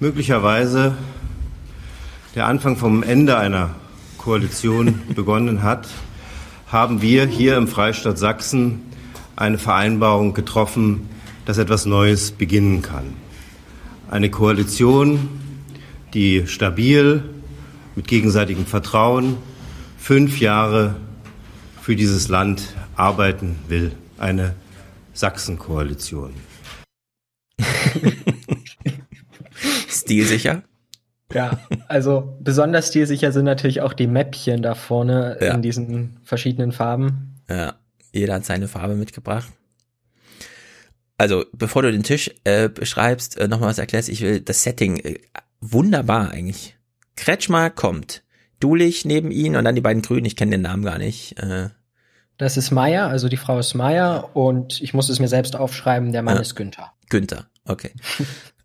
möglicherweise 0.00 0.96
der 2.34 2.46
Anfang 2.46 2.76
vom 2.76 3.04
Ende 3.04 3.38
einer 3.38 3.76
Koalition 4.18 5.00
begonnen 5.14 5.62
hat, 5.62 5.86
haben 6.66 7.00
wir 7.00 7.24
hier 7.24 7.56
im 7.56 7.68
Freistaat 7.68 8.18
Sachsen 8.18 8.82
eine 9.36 9.58
Vereinbarung 9.58 10.34
getroffen, 10.34 11.08
dass 11.44 11.56
etwas 11.56 11.86
Neues 11.86 12.32
beginnen 12.32 12.82
kann. 12.82 13.14
Eine 14.10 14.28
Koalition, 14.28 15.43
die 16.14 16.46
stabil, 16.46 17.22
mit 17.96 18.08
gegenseitigem 18.08 18.66
Vertrauen 18.66 19.36
fünf 19.98 20.40
Jahre 20.40 20.96
für 21.80 21.96
dieses 21.96 22.28
Land 22.28 22.62
arbeiten 22.96 23.58
will. 23.68 23.92
Eine 24.18 24.54
Sachsen-Koalition. 25.12 26.34
Stilsicher? 29.88 30.62
Ja, 31.32 31.58
also 31.88 32.36
besonders 32.40 32.88
stilsicher 32.88 33.32
sind 33.32 33.44
natürlich 33.44 33.80
auch 33.80 33.92
die 33.92 34.06
Mäppchen 34.06 34.62
da 34.62 34.74
vorne 34.74 35.38
ja. 35.40 35.54
in 35.54 35.62
diesen 35.62 36.18
verschiedenen 36.22 36.72
Farben. 36.72 37.40
Ja, 37.48 37.74
jeder 38.12 38.34
hat 38.34 38.44
seine 38.44 38.68
Farbe 38.68 38.94
mitgebracht. 38.94 39.48
Also, 41.16 41.44
bevor 41.52 41.82
du 41.82 41.92
den 41.92 42.02
Tisch 42.02 42.30
äh, 42.44 42.68
beschreibst, 42.68 43.38
äh, 43.38 43.48
nochmal 43.48 43.70
was 43.70 43.78
erklärst, 43.78 44.08
ich 44.08 44.20
will 44.20 44.40
das 44.40 44.62
Setting 44.62 44.98
äh, 44.98 45.18
wunderbar 45.72 46.30
eigentlich. 46.30 46.76
Kretschmer 47.16 47.70
kommt, 47.70 48.22
Dulich 48.60 49.04
neben 49.04 49.30
ihn 49.30 49.56
und 49.56 49.64
dann 49.64 49.74
die 49.74 49.80
beiden 49.80 50.02
Grünen, 50.02 50.24
ich 50.24 50.36
kenne 50.36 50.52
den 50.52 50.62
Namen 50.62 50.84
gar 50.84 50.98
nicht. 50.98 51.38
Äh. 51.38 51.68
Das 52.38 52.56
ist 52.56 52.70
Meier, 52.70 53.08
also 53.08 53.28
die 53.28 53.36
Frau 53.36 53.58
ist 53.58 53.74
Meier 53.74 54.30
und 54.34 54.80
ich 54.80 54.94
muss 54.94 55.08
es 55.08 55.20
mir 55.20 55.28
selbst 55.28 55.54
aufschreiben, 55.54 56.12
der 56.12 56.22
Mann 56.22 56.36
ja. 56.36 56.40
ist 56.40 56.54
Günther. 56.54 56.92
Günther, 57.10 57.46
okay. 57.66 57.90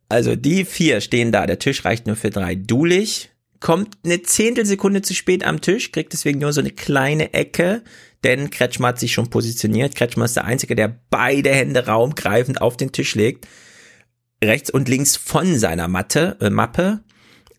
also 0.10 0.36
die 0.36 0.64
vier 0.64 1.02
stehen 1.02 1.32
da, 1.32 1.46
der 1.46 1.60
Tisch 1.60 1.84
reicht 1.86 2.08
nur 2.08 2.16
für 2.16 2.30
drei. 2.30 2.56
Dulich 2.56 3.30
kommt 3.60 3.98
eine 4.06 4.22
Zehntelsekunde 4.22 5.02
zu 5.02 5.14
spät 5.14 5.46
am 5.46 5.60
Tisch, 5.60 5.92
kriegt 5.92 6.14
deswegen 6.14 6.40
nur 6.40 6.54
so 6.54 6.62
eine 6.62 6.72
kleine 6.72 7.34
Ecke, 7.34 7.84
denn 8.24 8.52
Kretschmer 8.52 8.90
hat 8.90 9.00
sich 9.00 9.14
schon 9.14 9.30
positioniert. 9.30 9.96
Kretschmer 9.96 10.26
ist 10.26 10.38
der 10.38 10.46
Einzige, 10.46 10.76
der 10.76 10.96
beide 11.10 11.50
Hände 11.50 11.86
raumgreifend 11.88 12.62
auf 12.62 12.78
den 12.78 12.92
Tisch 12.92 13.16
legt 13.16 13.48
rechts 14.44 14.70
und 14.70 14.90
links 14.90 15.16
von 15.16 15.58
seiner 15.58 15.88
Matte, 15.88 16.38
äh, 16.40 16.50
Mappe 16.50 17.02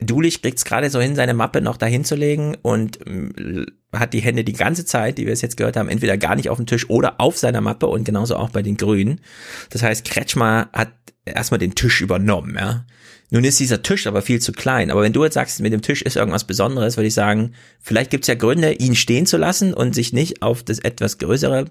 Dulich 0.01 0.41
kriegt 0.41 0.59
es 0.59 0.65
gerade 0.65 0.89
so 0.89 1.01
hin, 1.01 1.15
seine 1.15 1.35
Mappe 1.35 1.61
noch 1.61 1.77
dahin 1.77 2.05
zu 2.05 2.15
legen 2.17 2.57
und 2.63 3.07
äh, 3.07 3.67
hat 3.93 4.15
die 4.15 4.21
Hände 4.21 4.45
die 4.45 4.55
ganze 4.55 4.87
Zeit, 4.87 5.19
die 5.19 5.27
wir 5.27 5.33
es 5.33 5.43
jetzt 5.43 5.59
gehört 5.59 5.77
haben, 5.77 5.91
entweder 5.91 6.17
gar 6.17 6.37
nicht 6.37 6.49
auf 6.49 6.57
dem 6.57 6.67
Tisch 6.67 6.89
oder 6.89 7.21
auf 7.21 7.37
seiner 7.37 7.61
Mappe 7.61 7.87
und 7.87 8.05
genauso 8.05 8.37
auch 8.37 8.51
bei 8.51 8.63
den 8.63 8.79
Grünen. 8.79 9.21
Das 9.69 9.83
heißt, 9.83 10.07
Kretschmer 10.07 10.71
hat 10.73 10.93
erstmal 11.27 11.59
den 11.59 11.75
Tisch 11.75 12.01
übernommen, 12.01 12.57
ja. 12.59 12.87
Nun 13.33 13.45
ist 13.45 13.61
dieser 13.61 13.83
Tisch 13.83 14.09
aber 14.09 14.23
viel 14.23 14.41
zu 14.41 14.51
klein. 14.51 14.91
Aber 14.91 15.03
wenn 15.03 15.13
du 15.13 15.23
jetzt 15.23 15.35
sagst, 15.35 15.61
mit 15.61 15.73
dem 15.73 15.83
Tisch 15.83 16.03
ist 16.03 16.17
irgendwas 16.17 16.45
Besonderes, 16.45 16.97
würde 16.97 17.07
ich 17.07 17.15
sagen, 17.15 17.53
vielleicht 17.79 18.11
gibt 18.11 18.25
es 18.25 18.29
ja 18.29 18.35
Gründe, 18.35 18.73
ihn 18.73 18.97
stehen 18.97 19.25
zu 19.25 19.37
lassen 19.37 19.73
und 19.73 19.95
sich 19.95 20.13
nicht 20.13 20.43
auf 20.43 20.65
das 20.65 20.81
etwas 20.81 21.19
größere 21.19 21.67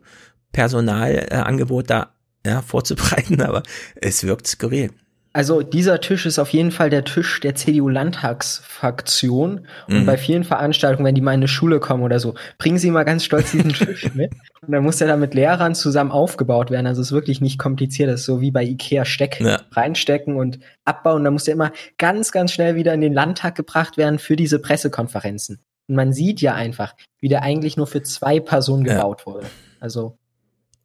Personalangebot 0.54 1.86
äh, 1.86 1.88
da 1.88 2.14
ja, 2.50 2.62
vorzubereiten, 2.62 3.42
aber 3.42 3.64
es 3.96 4.24
wirkt 4.24 4.48
skurril. 4.48 4.92
Also 5.32 5.62
dieser 5.62 6.02
Tisch 6.02 6.26
ist 6.26 6.40
auf 6.40 6.50
jeden 6.50 6.72
Fall 6.72 6.90
der 6.90 7.04
Tisch 7.04 7.40
der 7.40 7.54
CDU-Landtagsfraktion. 7.54 9.68
Und 9.88 10.02
mhm. 10.02 10.08
bei 10.08 10.18
vielen 10.18 10.44
Veranstaltungen, 10.44 11.06
wenn 11.06 11.14
die 11.14 11.22
mal 11.22 11.34
in 11.34 11.42
eine 11.42 11.48
Schule 11.48 11.80
kommen 11.80 12.02
oder 12.02 12.20
so, 12.20 12.34
bringen 12.58 12.80
sie 12.80 12.90
mal 12.90 13.04
ganz 13.04 13.26
stolz 13.26 13.52
diesen 13.52 13.72
Tisch 13.72 14.12
mit. 14.16 14.32
Und 14.62 14.72
dann 14.72 14.84
muss 14.84 14.98
der 14.98 15.08
da 15.08 15.18
mit 15.18 15.36
Lehrern 15.36 15.76
zusammen 15.76 16.12
aufgebaut 16.12 16.72
werden. 16.72 16.88
Also 16.88 17.02
es 17.02 17.10
ist 17.10 17.14
wirklich 17.14 17.42
nicht 17.42 17.60
kompliziert. 17.60 18.10
Das 18.10 18.22
ist 18.22 18.26
so 18.26 18.42
wie 18.42 18.50
bei 18.50 18.64
Ikea 18.64 19.06
Steck 19.06 19.40
ja. 19.40 19.62
reinstecken 19.72 20.36
und 20.36 20.58
abbauen. 20.84 21.24
Da 21.24 21.30
muss 21.30 21.44
der 21.44 21.54
immer 21.54 21.74
ganz, 22.00 22.32
ganz 22.32 22.52
schnell 22.52 22.74
wieder 22.74 22.96
in 22.96 23.02
den 23.02 23.14
Landtag 23.14 23.54
gebracht 23.54 23.98
werden 23.98 24.18
für 24.18 24.36
diese 24.36 24.58
Pressekonferenzen. 24.58 25.60
Und 25.88 25.96
man 25.96 26.12
sieht 26.12 26.42
ja 26.42 26.56
einfach, 26.56 26.96
wie 27.20 27.30
der 27.30 27.44
eigentlich 27.44 27.78
nur 27.78 27.86
für 27.86 28.02
zwei 28.02 28.40
Personen 28.40 28.84
gebaut 28.84 29.22
ja. 29.22 29.26
wurde. 29.28 29.46
Also. 29.80 30.18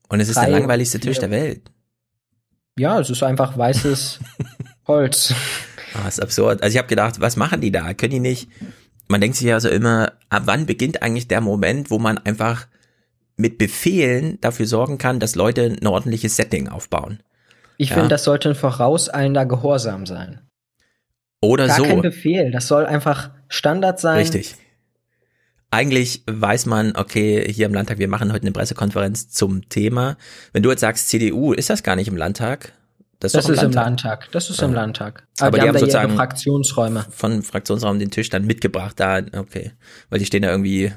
Und 0.08 0.20
es 0.20 0.28
ist 0.28 0.41
der 0.41 0.49
langweiligste 0.49 1.00
Tisch 1.00 1.18
der 1.18 1.31
Welt. 1.31 1.70
Ja, 2.78 2.99
es 3.00 3.10
ist 3.10 3.23
einfach 3.23 3.57
weißes 3.57 4.20
Holz. 4.86 5.34
Ah, 5.94 6.08
ist 6.08 6.23
absurd. 6.23 6.62
Also 6.62 6.74
ich 6.74 6.78
habe 6.78 6.89
gedacht, 6.89 7.20
was 7.20 7.36
machen 7.36 7.60
die 7.60 7.70
da? 7.70 7.94
Können 7.94 8.12
die 8.12 8.20
nicht? 8.20 8.49
Man 9.08 9.20
denkt 9.20 9.36
sich 9.36 9.47
ja 9.47 9.60
so 9.60 9.68
immer, 9.68 10.12
ab 10.28 10.42
wann 10.47 10.66
beginnt 10.66 11.02
eigentlich 11.02 11.28
der 11.28 11.41
Moment, 11.41 11.91
wo 11.91 11.99
man 11.99 12.18
einfach 12.18 12.66
mit 13.36 13.58
Befehlen 13.58 14.41
dafür 14.41 14.66
sorgen 14.66 14.99
kann, 14.99 15.20
dass 15.20 15.34
Leute 15.34 15.76
ein 15.81 15.86
ordentliches 15.86 16.36
Setting 16.36 16.68
aufbauen? 16.68 17.23
Ich 17.76 17.91
ja. 17.91 17.94
finde, 17.94 18.10
das 18.10 18.24
sollte 18.24 18.50
ein 18.50 18.55
vorauseilender 18.55 19.47
Gehorsam 19.47 20.07
sein. 20.07 20.41
Oder 21.41 21.66
Gar 21.66 21.76
so. 21.76 21.84
kein 21.84 22.00
Befehl. 22.00 22.50
Das 22.50 22.68
soll 22.68 22.86
einfach 22.86 23.31
Standard 23.49 24.00
sein. 24.00 24.18
Richtig. 24.18 24.57
Eigentlich 25.75 26.23
weiß 26.27 26.67
man, 26.67 26.94
okay, 26.94 27.53
hier 27.53 27.67
im 27.67 27.75
Landtag, 27.75 27.99
wir 27.99 28.07
machen 28.07 28.33
heute 28.33 28.43
eine 28.43 28.53
Pressekonferenz 28.53 29.31
zum 29.31 29.69
Thema. 29.69 30.17
Wenn 30.53 30.62
du 30.62 30.70
jetzt 30.70 30.83
sagst, 30.83 31.09
CDU, 31.09 31.53
ist 31.53 31.69
das 31.69 31.83
gar 31.83 31.97
nicht 31.97 32.07
im 32.07 32.17
Landtag? 32.17 32.75
Das 33.19 33.35
ist, 33.35 33.39
das 33.39 33.47
im, 33.47 33.55
ist 33.55 33.62
Landtag. 33.62 33.83
im 33.83 33.86
Landtag. 33.86 34.28
Das 34.31 34.51
ist 34.51 34.61
ja. 34.61 34.69
im 34.69 34.73
Landtag. 34.73 35.27
Aber, 35.41 35.49
Aber 35.49 35.57
die, 35.57 35.62
die, 35.62 35.69
haben, 35.70 35.78
sozusagen 35.81 36.15
Fraktionsräume. 36.15 37.05
Von 37.11 37.43
Fraktionsraum 37.43 37.99
den 37.99 38.12
Tisch 38.12 38.28
dann 38.28 38.47
mitgebracht 38.47 39.01
da, 39.01 39.20
okay. 39.36 39.73
Weil 40.11 40.20
die 40.20 40.27
stehen 40.27 40.43
da 40.43 40.51
irgendwie 40.53 40.93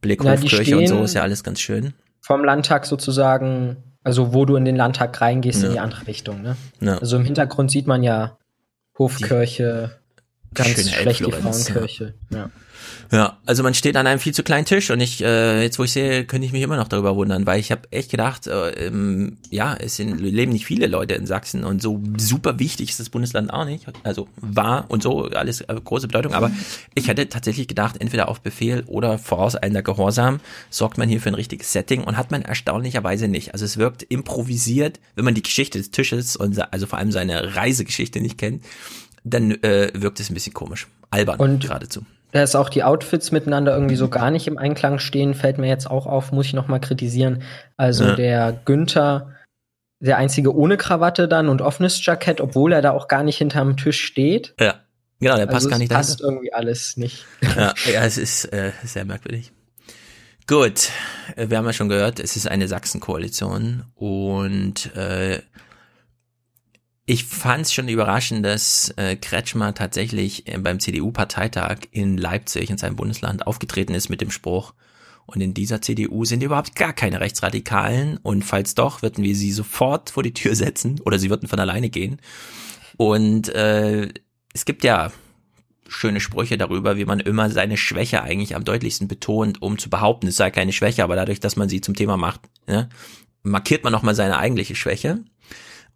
Blickhof, 0.00 0.40
Kirche 0.46 0.78
und 0.78 0.86
so, 0.86 1.02
ist 1.02 1.12
ja 1.12 1.20
alles 1.20 1.44
ganz 1.44 1.60
schön. 1.60 1.92
Vom 2.22 2.42
Landtag 2.42 2.86
sozusagen, 2.86 3.76
also 4.02 4.32
wo 4.32 4.46
du 4.46 4.56
in 4.56 4.64
den 4.64 4.76
Landtag 4.76 5.20
reingehst, 5.20 5.60
ja. 5.60 5.68
in 5.68 5.74
die 5.74 5.80
andere 5.80 6.06
Richtung, 6.06 6.40
ne? 6.40 6.56
Ja. 6.80 6.96
Also 6.96 7.18
im 7.18 7.26
Hintergrund 7.26 7.70
sieht 7.70 7.86
man 7.86 8.02
ja 8.02 8.38
Hofkirche, 8.98 9.98
die 10.52 10.54
ganz 10.54 10.90
schlecht 10.90 11.26
die 11.26 11.32
Frauenkirche. 11.32 12.14
Ja. 12.30 12.48
Ja, 13.12 13.38
also 13.44 13.64
man 13.64 13.74
steht 13.74 13.96
an 13.96 14.06
einem 14.06 14.20
viel 14.20 14.32
zu 14.32 14.44
kleinen 14.44 14.66
Tisch 14.66 14.90
und 14.90 15.00
ich, 15.00 15.20
äh, 15.22 15.62
jetzt 15.62 15.80
wo 15.80 15.84
ich 15.84 15.90
sehe, 15.90 16.24
könnte 16.24 16.46
ich 16.46 16.52
mich 16.52 16.62
immer 16.62 16.76
noch 16.76 16.86
darüber 16.86 17.16
wundern, 17.16 17.44
weil 17.44 17.58
ich 17.58 17.72
habe 17.72 17.90
echt 17.90 18.10
gedacht, 18.10 18.46
äh, 18.46 18.86
ähm, 18.86 19.38
ja, 19.50 19.74
es 19.74 19.96
sind, 19.96 20.20
leben 20.20 20.52
nicht 20.52 20.64
viele 20.64 20.86
Leute 20.86 21.14
in 21.14 21.26
Sachsen 21.26 21.64
und 21.64 21.82
so 21.82 22.00
super 22.18 22.60
wichtig 22.60 22.90
ist 22.90 23.00
das 23.00 23.10
Bundesland 23.10 23.52
auch 23.52 23.64
nicht. 23.64 23.86
Also 24.04 24.28
war 24.36 24.88
und 24.88 25.02
so, 25.02 25.24
alles 25.24 25.60
äh, 25.62 25.74
große 25.82 26.06
Bedeutung, 26.06 26.34
aber 26.34 26.52
ich 26.94 27.08
hätte 27.08 27.28
tatsächlich 27.28 27.66
gedacht, 27.66 27.96
entweder 28.00 28.28
auf 28.28 28.42
Befehl 28.42 28.84
oder 28.86 29.18
vorauseilender 29.18 29.82
Gehorsam 29.82 30.38
sorgt 30.70 30.96
man 30.96 31.08
hier 31.08 31.20
für 31.20 31.30
ein 31.30 31.34
richtiges 31.34 31.72
Setting 31.72 32.04
und 32.04 32.16
hat 32.16 32.30
man 32.30 32.42
erstaunlicherweise 32.42 33.26
nicht. 33.26 33.54
Also 33.54 33.64
es 33.64 33.76
wirkt 33.76 34.04
improvisiert, 34.04 35.00
wenn 35.16 35.24
man 35.24 35.34
die 35.34 35.42
Geschichte 35.42 35.78
des 35.78 35.90
Tisches 35.90 36.36
und 36.36 36.60
also 36.72 36.86
vor 36.86 37.00
allem 37.00 37.10
seine 37.10 37.56
Reisegeschichte 37.56 38.20
nicht 38.20 38.38
kennt, 38.38 38.64
dann 39.24 39.50
äh, 39.62 39.90
wirkt 39.94 40.20
es 40.20 40.30
ein 40.30 40.34
bisschen 40.34 40.54
komisch. 40.54 40.86
Albern 41.10 41.40
und 41.40 41.62
geradezu 41.62 42.04
dass 42.32 42.54
auch 42.54 42.68
die 42.68 42.84
Outfits 42.84 43.32
miteinander 43.32 43.74
irgendwie 43.74 43.96
so 43.96 44.08
gar 44.08 44.30
nicht 44.30 44.46
im 44.46 44.58
Einklang 44.58 44.98
stehen, 44.98 45.34
fällt 45.34 45.58
mir 45.58 45.68
jetzt 45.68 45.90
auch 45.90 46.06
auf, 46.06 46.32
muss 46.32 46.46
ich 46.46 46.54
noch 46.54 46.68
mal 46.68 46.78
kritisieren. 46.78 47.42
Also 47.76 48.04
ja. 48.04 48.14
der 48.14 48.60
Günther, 48.64 49.34
der 50.00 50.16
einzige 50.16 50.54
ohne 50.54 50.76
Krawatte 50.76 51.28
dann 51.28 51.48
und 51.48 51.62
offenes 51.62 52.04
Jackett, 52.04 52.40
obwohl 52.40 52.72
er 52.72 52.82
da 52.82 52.92
auch 52.92 53.08
gar 53.08 53.22
nicht 53.22 53.38
hinterm 53.38 53.76
Tisch 53.76 54.00
steht. 54.02 54.54
Ja, 54.60 54.80
genau, 55.18 55.36
der 55.36 55.46
passt 55.46 55.66
also 55.66 55.70
gar 55.70 55.78
nicht 55.78 55.90
da. 55.90 55.96
passt 55.96 56.20
irgendwie 56.20 56.52
alles 56.52 56.96
nicht. 56.96 57.24
Ja, 57.42 57.74
ja 57.92 58.04
es 58.04 58.16
ist 58.18 58.46
äh, 58.46 58.72
sehr 58.84 59.04
merkwürdig. 59.04 59.52
Gut, 60.46 60.90
äh, 61.36 61.48
wir 61.48 61.58
haben 61.58 61.66
ja 61.66 61.72
schon 61.72 61.88
gehört, 61.88 62.18
es 62.18 62.36
ist 62.36 62.48
eine 62.48 62.66
Sachsen-Koalition 62.66 63.84
und 63.94 64.94
äh, 64.96 65.40
ich 67.10 67.24
fand 67.24 67.62
es 67.66 67.72
schon 67.72 67.88
überraschend, 67.88 68.46
dass 68.46 68.94
äh, 68.96 69.16
Kretschmer 69.16 69.74
tatsächlich 69.74 70.46
äh, 70.46 70.58
beim 70.58 70.78
CDU-Parteitag 70.78 71.78
in 71.90 72.16
Leipzig, 72.16 72.70
in 72.70 72.78
seinem 72.78 72.94
Bundesland, 72.94 73.48
aufgetreten 73.48 73.94
ist 73.94 74.10
mit 74.10 74.20
dem 74.20 74.30
Spruch, 74.30 74.74
und 75.26 75.40
in 75.40 75.52
dieser 75.52 75.80
CDU 75.80 76.24
sind 76.24 76.42
überhaupt 76.42 76.76
gar 76.76 76.92
keine 76.92 77.20
Rechtsradikalen 77.20 78.16
und 78.18 78.44
falls 78.44 78.74
doch, 78.76 79.02
würden 79.02 79.24
wir 79.24 79.34
sie 79.34 79.50
sofort 79.50 80.10
vor 80.10 80.22
die 80.22 80.34
Tür 80.34 80.54
setzen 80.54 81.00
oder 81.04 81.18
sie 81.18 81.30
würden 81.30 81.48
von 81.48 81.58
alleine 81.58 81.90
gehen. 81.90 82.20
Und 82.96 83.48
äh, 83.48 84.08
es 84.52 84.64
gibt 84.64 84.84
ja 84.84 85.10
schöne 85.88 86.20
Sprüche 86.20 86.58
darüber, 86.58 86.96
wie 86.96 87.04
man 87.04 87.18
immer 87.18 87.50
seine 87.50 87.76
Schwäche 87.76 88.22
eigentlich 88.22 88.54
am 88.54 88.64
deutlichsten 88.64 89.08
betont, 89.08 89.62
um 89.62 89.78
zu 89.78 89.90
behaupten, 89.90 90.28
es 90.28 90.36
sei 90.36 90.50
keine 90.50 90.72
Schwäche, 90.72 91.02
aber 91.02 91.16
dadurch, 91.16 91.40
dass 91.40 91.56
man 91.56 91.68
sie 91.68 91.80
zum 91.80 91.94
Thema 91.94 92.16
macht, 92.16 92.42
ne, 92.68 92.88
markiert 93.42 93.82
man 93.82 93.92
nochmal 93.92 94.14
seine 94.14 94.38
eigentliche 94.38 94.76
Schwäche. 94.76 95.24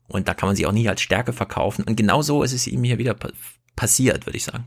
Und 0.08 0.28
da 0.28 0.34
kann 0.34 0.48
man 0.48 0.56
sie 0.56 0.66
auch 0.66 0.72
nie 0.72 0.88
als 0.88 1.00
Stärke 1.00 1.32
verkaufen. 1.32 1.84
Und 1.84 1.96
genau 1.96 2.22
so 2.22 2.42
ist 2.42 2.52
es 2.52 2.66
ihm 2.66 2.84
hier 2.84 2.98
wieder 2.98 3.16
passiert, 3.76 4.26
würde 4.26 4.36
ich 4.36 4.44
sagen. 4.44 4.64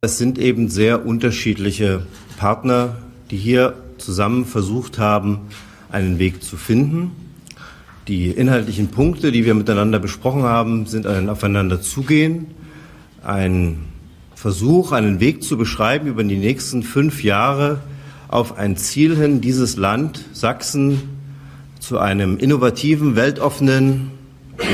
Es 0.00 0.16
sind 0.16 0.38
eben 0.38 0.68
sehr 0.68 1.04
unterschiedliche 1.04 2.06
Partner, 2.38 2.96
die 3.30 3.36
hier 3.36 3.74
zusammen 3.98 4.46
versucht 4.46 4.98
haben, 4.98 5.48
einen 5.90 6.18
Weg 6.18 6.42
zu 6.42 6.56
finden. 6.56 7.10
Die 8.08 8.30
inhaltlichen 8.30 8.88
Punkte, 8.88 9.30
die 9.30 9.44
wir 9.44 9.54
miteinander 9.54 9.98
besprochen 9.98 10.42
haben, 10.42 10.86
sind 10.86 11.06
ein 11.06 11.28
Aufeinander 11.28 11.82
zugehen, 11.82 12.46
ein 13.22 13.84
Versuch, 14.34 14.92
einen 14.92 15.20
Weg 15.20 15.42
zu 15.42 15.58
beschreiben 15.58 16.06
über 16.06 16.24
die 16.24 16.38
nächsten 16.38 16.82
fünf 16.82 17.22
Jahre 17.22 17.80
auf 18.28 18.56
ein 18.56 18.78
Ziel 18.78 19.16
hin, 19.16 19.42
dieses 19.42 19.76
Land, 19.76 20.24
Sachsen, 20.32 21.19
zu 21.80 21.98
einem 21.98 22.38
innovativen, 22.38 23.16
weltoffenen, 23.16 24.12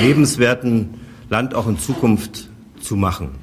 lebenswerten 0.03 1.01
Land 1.31 1.55
auch 1.55 1.67
in 1.67 1.78
Zukunft 1.78 2.49
zu 2.81 2.97
machen. 2.97 3.39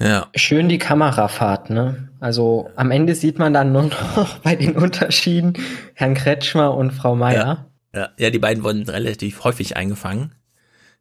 Ja. 0.00 0.28
Schön 0.34 0.68
die 0.68 0.78
Kamerafahrt, 0.78 1.70
ne? 1.70 2.08
Also 2.18 2.70
am 2.76 2.90
Ende 2.90 3.14
sieht 3.14 3.38
man 3.38 3.54
dann 3.54 3.72
nur 3.72 3.84
noch 3.84 4.38
bei 4.42 4.56
den 4.56 4.76
Unterschieden 4.76 5.54
Herrn 5.94 6.14
Kretschmer 6.14 6.74
und 6.74 6.92
Frau 6.92 7.14
Meier. 7.14 7.68
Ja, 7.94 8.00
ja. 8.00 8.08
ja 8.18 8.30
die 8.30 8.38
beiden 8.38 8.64
wurden 8.64 8.88
relativ 8.88 9.44
häufig 9.44 9.76
eingefangen. 9.76 10.34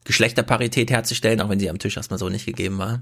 Geschlechterparität 0.03 0.91
herzustellen, 0.91 1.41
auch 1.41 1.49
wenn 1.49 1.59
sie 1.59 1.69
am 1.69 1.79
Tisch 1.79 1.97
erstmal 1.97 2.19
so 2.19 2.29
nicht 2.29 2.45
gegeben 2.45 2.77
war. 2.77 3.01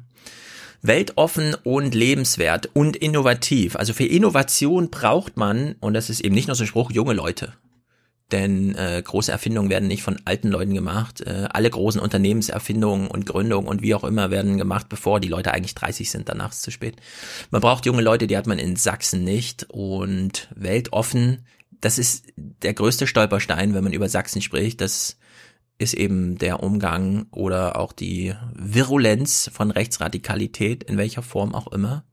Weltoffen 0.82 1.56
und 1.64 1.94
lebenswert 1.94 2.70
und 2.74 2.96
innovativ. 2.96 3.76
Also 3.76 3.94
für 3.94 4.06
Innovation 4.06 4.90
braucht 4.90 5.36
man, 5.36 5.76
und 5.82 5.94
das 5.94 6.10
ist 6.10 6.22
eben 6.22 6.36
nicht 6.36 6.48
nur 6.48 6.56
so 6.56 6.64
ein 6.64 6.68
Spruch, 6.68 6.92
junge 6.92 7.14
Leute. 7.14 7.54
Denn 8.32 8.76
äh, 8.76 9.02
große 9.04 9.32
Erfindungen 9.32 9.70
werden 9.70 9.88
nicht 9.88 10.04
von 10.04 10.20
alten 10.26 10.50
Leuten 10.50 10.74
gemacht. 10.74 11.22
Äh, 11.22 11.48
alle 11.52 11.70
großen 11.70 12.00
Unternehmenserfindungen 12.00 13.08
und 13.08 13.26
Gründungen 13.26 13.68
und 13.68 13.82
wie 13.82 13.96
auch 13.96 14.04
immer 14.04 14.30
werden 14.30 14.58
gemacht, 14.58 14.88
bevor 14.88 15.20
die 15.20 15.30
Leute 15.30 15.52
eigentlich 15.52 15.76
30 15.76 16.12
sind. 16.12 16.30
Danach 16.30 16.52
ist 16.52 16.58
es 16.58 16.62
zu 16.62 16.72
spät. 16.72 16.98
Man 17.50 17.62
braucht 17.62 17.86
junge 17.86 18.04
Leute, 18.04 18.28
die 18.28 18.38
hat 18.38 18.46
man 18.48 18.60
in 18.60 18.76
Sachsen 18.76 19.24
nicht. 19.24 19.66
Und 19.70 20.48
weltoffen, 20.56 21.46
das 21.82 21.98
ist 21.98 22.28
der 22.36 22.74
größte 22.74 23.08
Stolperstein, 23.08 23.74
wenn 23.74 23.84
man 23.84 23.94
über 23.94 24.10
Sachsen 24.10 24.42
spricht. 24.42 24.82
Das 24.82 25.18
ist 25.80 25.94
eben 25.94 26.38
der 26.38 26.62
Umgang 26.62 27.28
oder 27.32 27.80
auch 27.80 27.94
die 27.94 28.36
Virulenz 28.54 29.50
von 29.52 29.72
Rechtsradikalität, 29.72 30.84
in 30.84 30.98
welcher 30.98 31.24
Form 31.24 31.56
auch 31.56 31.72
immer. 31.72 32.04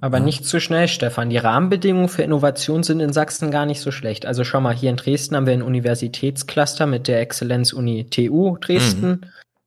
Aber 0.00 0.20
nicht 0.20 0.44
zu 0.44 0.60
schnell, 0.60 0.88
Stefan. 0.88 1.30
Die 1.30 1.38
Rahmenbedingungen 1.38 2.08
für 2.08 2.22
Innovation 2.22 2.82
sind 2.82 3.00
in 3.00 3.12
Sachsen 3.12 3.50
gar 3.50 3.64
nicht 3.64 3.80
so 3.80 3.90
schlecht. 3.90 4.26
Also 4.26 4.44
schau 4.44 4.60
mal, 4.60 4.74
hier 4.74 4.90
in 4.90 4.96
Dresden 4.96 5.36
haben 5.36 5.46
wir 5.46 5.54
ein 5.54 5.62
Universitätscluster 5.62 6.86
mit 6.86 7.08
der 7.08 7.20
Exzellenz-Uni 7.22 8.10
TU 8.10 8.58
Dresden. 8.58 9.08
Mhm. 9.08 9.20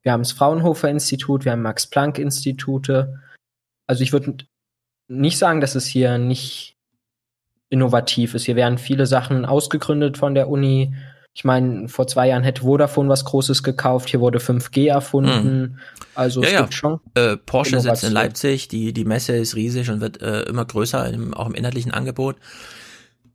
Wir 0.04 0.12
haben 0.12 0.22
das 0.22 0.32
Fraunhofer 0.32 0.90
Institut, 0.90 1.46
wir 1.46 1.52
haben 1.52 1.64
Max-Planck-Institute. 1.64 3.20
Also 3.88 4.04
ich 4.04 4.14
würde 4.14 4.38
nicht 5.08 5.40
sagen, 5.40 5.62
dass 5.62 5.76
es 5.76 5.88
hier 5.88 6.20
nicht 6.20 6.76
innovativ 7.70 8.36
ist. 8.36 8.46
Hier 8.46 8.56
werden 8.56 8.78
viele 8.78 9.08
Sachen 9.08 9.46
ausgegründet 9.46 10.18
von 10.18 10.36
der 10.36 10.50
Uni. 10.50 10.94
Ich 11.34 11.44
meine, 11.46 11.88
vor 11.88 12.08
zwei 12.08 12.28
Jahren 12.28 12.44
hätte 12.44 12.64
Vodafone 12.64 13.08
was 13.08 13.24
Großes 13.24 13.64
gekauft, 13.64 14.10
hier 14.10 14.20
wurde 14.20 14.40
5G 14.40 14.90
erfunden. 14.90 15.62
Mhm. 15.62 15.80
Also 16.16 16.42
ja, 16.42 16.48
es 16.48 16.54
ja. 16.54 16.62
gibt 16.62 16.74
schon. 16.74 17.00
Äh, 17.14 17.38
Porsche 17.38 17.72
Innovation. 17.72 17.96
sitzt 17.96 18.04
in 18.04 18.14
Leipzig, 18.14 18.68
die, 18.68 18.94
die 18.94 19.06
Messe 19.06 19.38
ist 19.38 19.56
riesig 19.56 19.90
und 19.90 20.02
wird 20.02 20.22
äh, 20.22 20.42
immer 20.42 20.66
größer, 20.66 21.10
im, 21.10 21.34
auch 21.34 21.48
im 21.48 21.56
inhaltlichen 21.56 21.92
Angebot. 21.92 22.36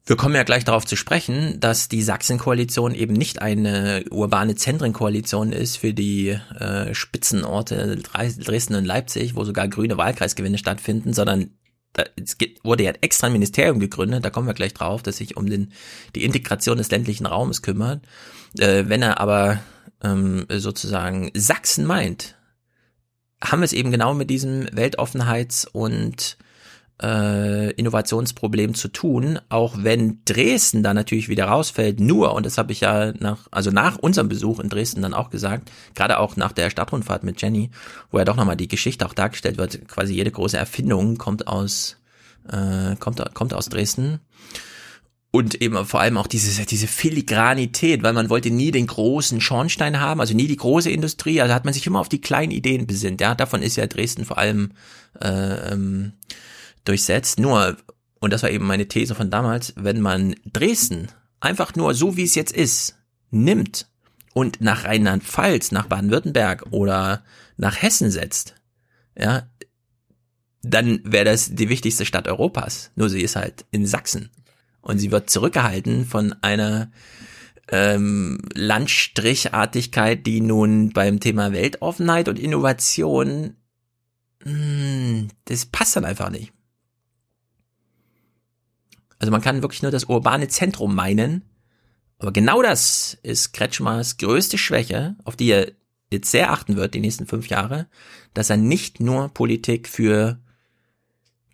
Wir 0.06 0.16
kommen 0.16 0.34
ja 0.34 0.42
gleich 0.42 0.64
darauf 0.64 0.84
zu 0.84 0.96
sprechen, 0.96 1.60
dass 1.60 1.88
die 1.88 2.02
Sachsen-Koalition 2.02 2.94
eben 2.94 3.14
nicht 3.14 3.40
eine 3.40 4.04
urbane 4.10 4.54
Zentrenkoalition 4.54 5.50
ist 5.52 5.78
für 5.78 5.94
die 5.94 6.38
äh, 6.58 6.92
Spitzenorte 6.92 7.96
Dresden 7.96 8.74
und 8.74 8.84
Leipzig, 8.84 9.34
wo 9.34 9.44
sogar 9.44 9.66
grüne 9.66 9.96
Wahlkreisgewinne 9.96 10.58
stattfinden, 10.58 11.14
sondern 11.14 11.52
da, 11.94 12.04
es 12.22 12.38
gibt, 12.38 12.64
wurde 12.64 12.84
ja 12.84 12.92
extra 13.00 13.28
ein 13.28 13.32
Ministerium 13.32 13.80
gegründet, 13.80 14.24
da 14.24 14.30
kommen 14.30 14.46
wir 14.46 14.54
gleich 14.54 14.74
drauf, 14.74 15.02
das 15.02 15.16
sich 15.16 15.36
um 15.36 15.48
den, 15.48 15.72
die 16.14 16.24
Integration 16.24 16.76
des 16.76 16.90
ländlichen 16.90 17.26
Raumes 17.26 17.62
kümmert. 17.62 18.04
Äh, 18.58 18.84
wenn 18.88 19.02
er 19.02 19.20
aber 19.20 19.60
ähm, 20.02 20.44
sozusagen 20.50 21.30
Sachsen 21.34 21.86
meint, 21.86 22.36
haben 23.42 23.60
wir 23.60 23.66
es 23.66 23.72
eben 23.72 23.90
genau 23.90 24.14
mit 24.14 24.30
diesem 24.30 24.66
Weltoffenheits- 24.66 25.66
und 25.70 26.36
äh, 27.02 27.72
Innovationsproblem 27.72 28.74
zu 28.74 28.88
tun, 28.88 29.40
auch 29.48 29.76
wenn 29.78 30.20
Dresden 30.24 30.82
da 30.82 30.94
natürlich 30.94 31.28
wieder 31.28 31.46
rausfällt, 31.46 31.98
nur, 31.98 32.34
und 32.34 32.46
das 32.46 32.56
habe 32.56 32.72
ich 32.72 32.80
ja 32.80 33.12
nach, 33.18 33.48
also 33.50 33.70
nach 33.70 33.98
unserem 33.98 34.28
Besuch 34.28 34.60
in 34.60 34.68
Dresden 34.68 35.02
dann 35.02 35.14
auch 35.14 35.30
gesagt, 35.30 35.70
gerade 35.94 36.18
auch 36.18 36.36
nach 36.36 36.52
der 36.52 36.70
Stadtrundfahrt 36.70 37.24
mit 37.24 37.42
Jenny, 37.42 37.70
wo 38.10 38.18
ja 38.18 38.24
doch 38.24 38.36
nochmal 38.36 38.56
die 38.56 38.68
Geschichte 38.68 39.06
auch 39.06 39.14
dargestellt 39.14 39.58
wird, 39.58 39.88
quasi 39.88 40.14
jede 40.14 40.30
große 40.30 40.56
Erfindung 40.56 41.18
kommt 41.18 41.48
aus, 41.48 41.96
äh, 42.48 42.94
kommt, 42.96 43.22
kommt 43.34 43.54
aus 43.54 43.68
Dresden. 43.68 44.20
Und 45.32 45.60
eben 45.60 45.84
vor 45.84 45.98
allem 45.98 46.16
auch 46.16 46.28
diese, 46.28 46.64
diese 46.64 46.86
Filigranität, 46.86 48.04
weil 48.04 48.12
man 48.12 48.30
wollte 48.30 48.52
nie 48.52 48.70
den 48.70 48.86
großen 48.86 49.40
Schornstein 49.40 49.98
haben, 49.98 50.20
also 50.20 50.32
nie 50.32 50.46
die 50.46 50.56
große 50.56 50.92
Industrie, 50.92 51.40
also 51.40 51.52
hat 51.52 51.64
man 51.64 51.74
sich 51.74 51.88
immer 51.88 51.98
auf 51.98 52.08
die 52.08 52.20
kleinen 52.20 52.52
Ideen 52.52 52.86
besinnt, 52.86 53.20
ja, 53.20 53.34
davon 53.34 53.60
ist 53.60 53.74
ja 53.74 53.88
Dresden 53.88 54.24
vor 54.26 54.38
allem 54.38 54.70
äh, 55.20 55.72
ähm, 55.72 56.12
durchsetzt. 56.84 57.38
Nur, 57.38 57.76
und 58.20 58.32
das 58.32 58.42
war 58.42 58.50
eben 58.50 58.66
meine 58.66 58.88
These 58.88 59.14
von 59.14 59.30
damals, 59.30 59.74
wenn 59.76 60.00
man 60.00 60.34
Dresden 60.52 61.08
einfach 61.40 61.74
nur 61.74 61.94
so, 61.94 62.16
wie 62.16 62.24
es 62.24 62.34
jetzt 62.34 62.52
ist, 62.52 62.96
nimmt 63.30 63.88
und 64.32 64.60
nach 64.60 64.84
Rheinland-Pfalz, 64.84 65.72
nach 65.72 65.86
Baden-Württemberg 65.86 66.66
oder 66.70 67.22
nach 67.56 67.80
Hessen 67.80 68.10
setzt, 68.10 68.54
ja, 69.16 69.48
dann 70.62 71.00
wäre 71.04 71.24
das 71.24 71.54
die 71.54 71.68
wichtigste 71.68 72.06
Stadt 72.06 72.26
Europas. 72.26 72.90
Nur 72.96 73.10
sie 73.10 73.20
ist 73.20 73.36
halt 73.36 73.66
in 73.70 73.86
Sachsen. 73.86 74.30
Und 74.80 74.98
sie 74.98 75.10
wird 75.10 75.30
zurückgehalten 75.30 76.04
von 76.04 76.34
einer 76.42 76.90
ähm, 77.68 78.38
Landstrichartigkeit, 78.54 80.26
die 80.26 80.40
nun 80.40 80.90
beim 80.90 81.20
Thema 81.20 81.52
Weltoffenheit 81.52 82.28
und 82.28 82.38
Innovation, 82.38 83.56
mh, 84.44 85.28
das 85.46 85.66
passt 85.66 85.96
dann 85.96 86.04
einfach 86.04 86.30
nicht. 86.30 86.52
Also 89.24 89.32
man 89.32 89.40
kann 89.40 89.62
wirklich 89.62 89.80
nur 89.80 89.90
das 89.90 90.04
urbane 90.04 90.48
Zentrum 90.48 90.94
meinen, 90.94 91.46
aber 92.18 92.30
genau 92.30 92.60
das 92.60 93.16
ist 93.22 93.54
Kretschmers 93.54 94.18
größte 94.18 94.58
Schwäche, 94.58 95.16
auf 95.24 95.34
die 95.34 95.48
er 95.48 95.72
jetzt 96.12 96.30
sehr 96.30 96.52
achten 96.52 96.76
wird 96.76 96.92
die 96.92 97.00
nächsten 97.00 97.26
fünf 97.26 97.48
Jahre, 97.48 97.86
dass 98.34 98.50
er 98.50 98.58
nicht 98.58 99.00
nur 99.00 99.30
Politik 99.30 99.88
für 99.88 100.42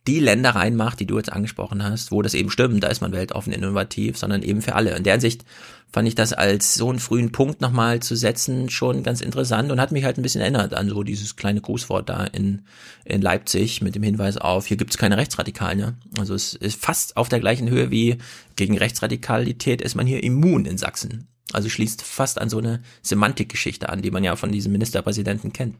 die 0.07 0.21
Länder 0.21 0.51
reinmacht, 0.51 0.99
die 0.99 1.07
du 1.07 1.19
jetzt 1.19 1.33
angesprochen 1.33 1.83
hast, 1.83 2.11
wo 2.11 2.23
das 2.23 2.35
eben 2.35 2.51
stimmt, 2.51 2.83
da 2.83 2.89
ist 2.89 3.01
man 3.01 3.13
weltoffen 3.13 3.53
innovativ, 3.53 4.17
sondern 4.17 4.43
eben 4.43 4.63
für 4.63 4.75
alle. 4.75 4.97
In 4.97 5.05
der 5.05 5.15
Hinsicht 5.15 5.45
fand 5.93 6.09
ich 6.09 6.15
das 6.15 6.33
als 6.33 6.75
so 6.75 6.89
einen 6.89 6.99
frühen 6.99 7.33
Punkt 7.33 7.61
nochmal 7.61 8.01
zu 8.01 8.17
setzen 8.17 8.71
schon 8.71 9.03
ganz 9.03 9.21
interessant 9.21 9.71
und 9.71 9.81
hat 9.81 9.93
mich 9.93 10.05
halt 10.05 10.19
ein 10.19 10.23
bisschen 10.23 10.41
erinnert 10.41 10.73
an 10.73 10.89
so 10.89 11.03
dieses 11.03 11.37
kleine 11.37 11.61
Grußwort 11.61 12.09
da 12.09 12.25
in, 12.25 12.63
in 13.05 13.21
Leipzig 13.21 13.83
mit 13.83 13.95
dem 13.95 14.03
Hinweis 14.03 14.37
auf, 14.37 14.67
hier 14.67 14.77
gibt's 14.77 14.99
keine 14.99 15.17
Rechtsradikalen. 15.17 15.79
Ja? 15.79 15.93
Also 16.19 16.35
es 16.35 16.55
ist 16.55 16.81
fast 16.81 17.17
auf 17.17 17.29
der 17.29 17.41
gleichen 17.41 17.69
Höhe 17.69 17.91
wie 17.91 18.19
gegen 18.57 18.79
Rechtsradikalität 18.79 19.83
ist 19.83 19.97
man 19.97 20.07
hier 20.07 20.23
immun 20.23 20.65
in 20.65 20.79
Sachsen. 20.79 21.29
Also 21.53 21.69
schließt 21.69 22.03
fast 22.03 22.41
an 22.41 22.49
so 22.49 22.59
eine 22.59 22.81
Semantikgeschichte 23.03 23.89
an, 23.89 24.03
die 24.03 24.11
man 24.11 24.25
ja 24.25 24.37
von 24.37 24.53
diesem 24.53 24.73
Ministerpräsidenten 24.73 25.53
kennt. 25.53 25.77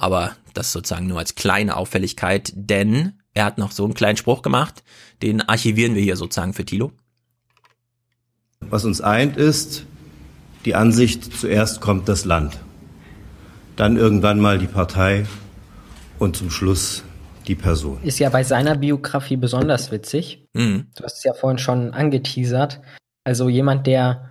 Aber 0.00 0.32
das 0.54 0.72
sozusagen 0.72 1.06
nur 1.06 1.18
als 1.18 1.34
kleine 1.34 1.76
Auffälligkeit, 1.76 2.52
denn 2.54 3.12
er 3.34 3.44
hat 3.44 3.58
noch 3.58 3.70
so 3.70 3.84
einen 3.84 3.94
kleinen 3.94 4.16
Spruch 4.16 4.40
gemacht, 4.42 4.82
den 5.22 5.42
archivieren 5.42 5.94
wir 5.94 6.02
hier 6.02 6.16
sozusagen 6.16 6.54
für 6.54 6.64
Thilo. 6.64 6.92
Was 8.60 8.84
uns 8.84 9.00
eint, 9.02 9.36
ist 9.36 9.84
die 10.64 10.74
Ansicht, 10.74 11.38
zuerst 11.38 11.82
kommt 11.82 12.08
das 12.08 12.24
Land, 12.24 12.58
dann 13.76 13.96
irgendwann 13.96 14.40
mal 14.40 14.58
die 14.58 14.66
Partei 14.66 15.26
und 16.18 16.34
zum 16.34 16.50
Schluss 16.50 17.04
die 17.46 17.54
Person. 17.54 18.02
Ist 18.02 18.18
ja 18.18 18.30
bei 18.30 18.42
seiner 18.42 18.76
Biografie 18.76 19.36
besonders 19.36 19.92
witzig. 19.92 20.46
Mhm. 20.54 20.86
Du 20.96 21.04
hast 21.04 21.18
es 21.18 21.24
ja 21.24 21.34
vorhin 21.34 21.58
schon 21.58 21.92
angeteasert. 21.92 22.80
Also 23.24 23.50
jemand, 23.50 23.86
der 23.86 24.29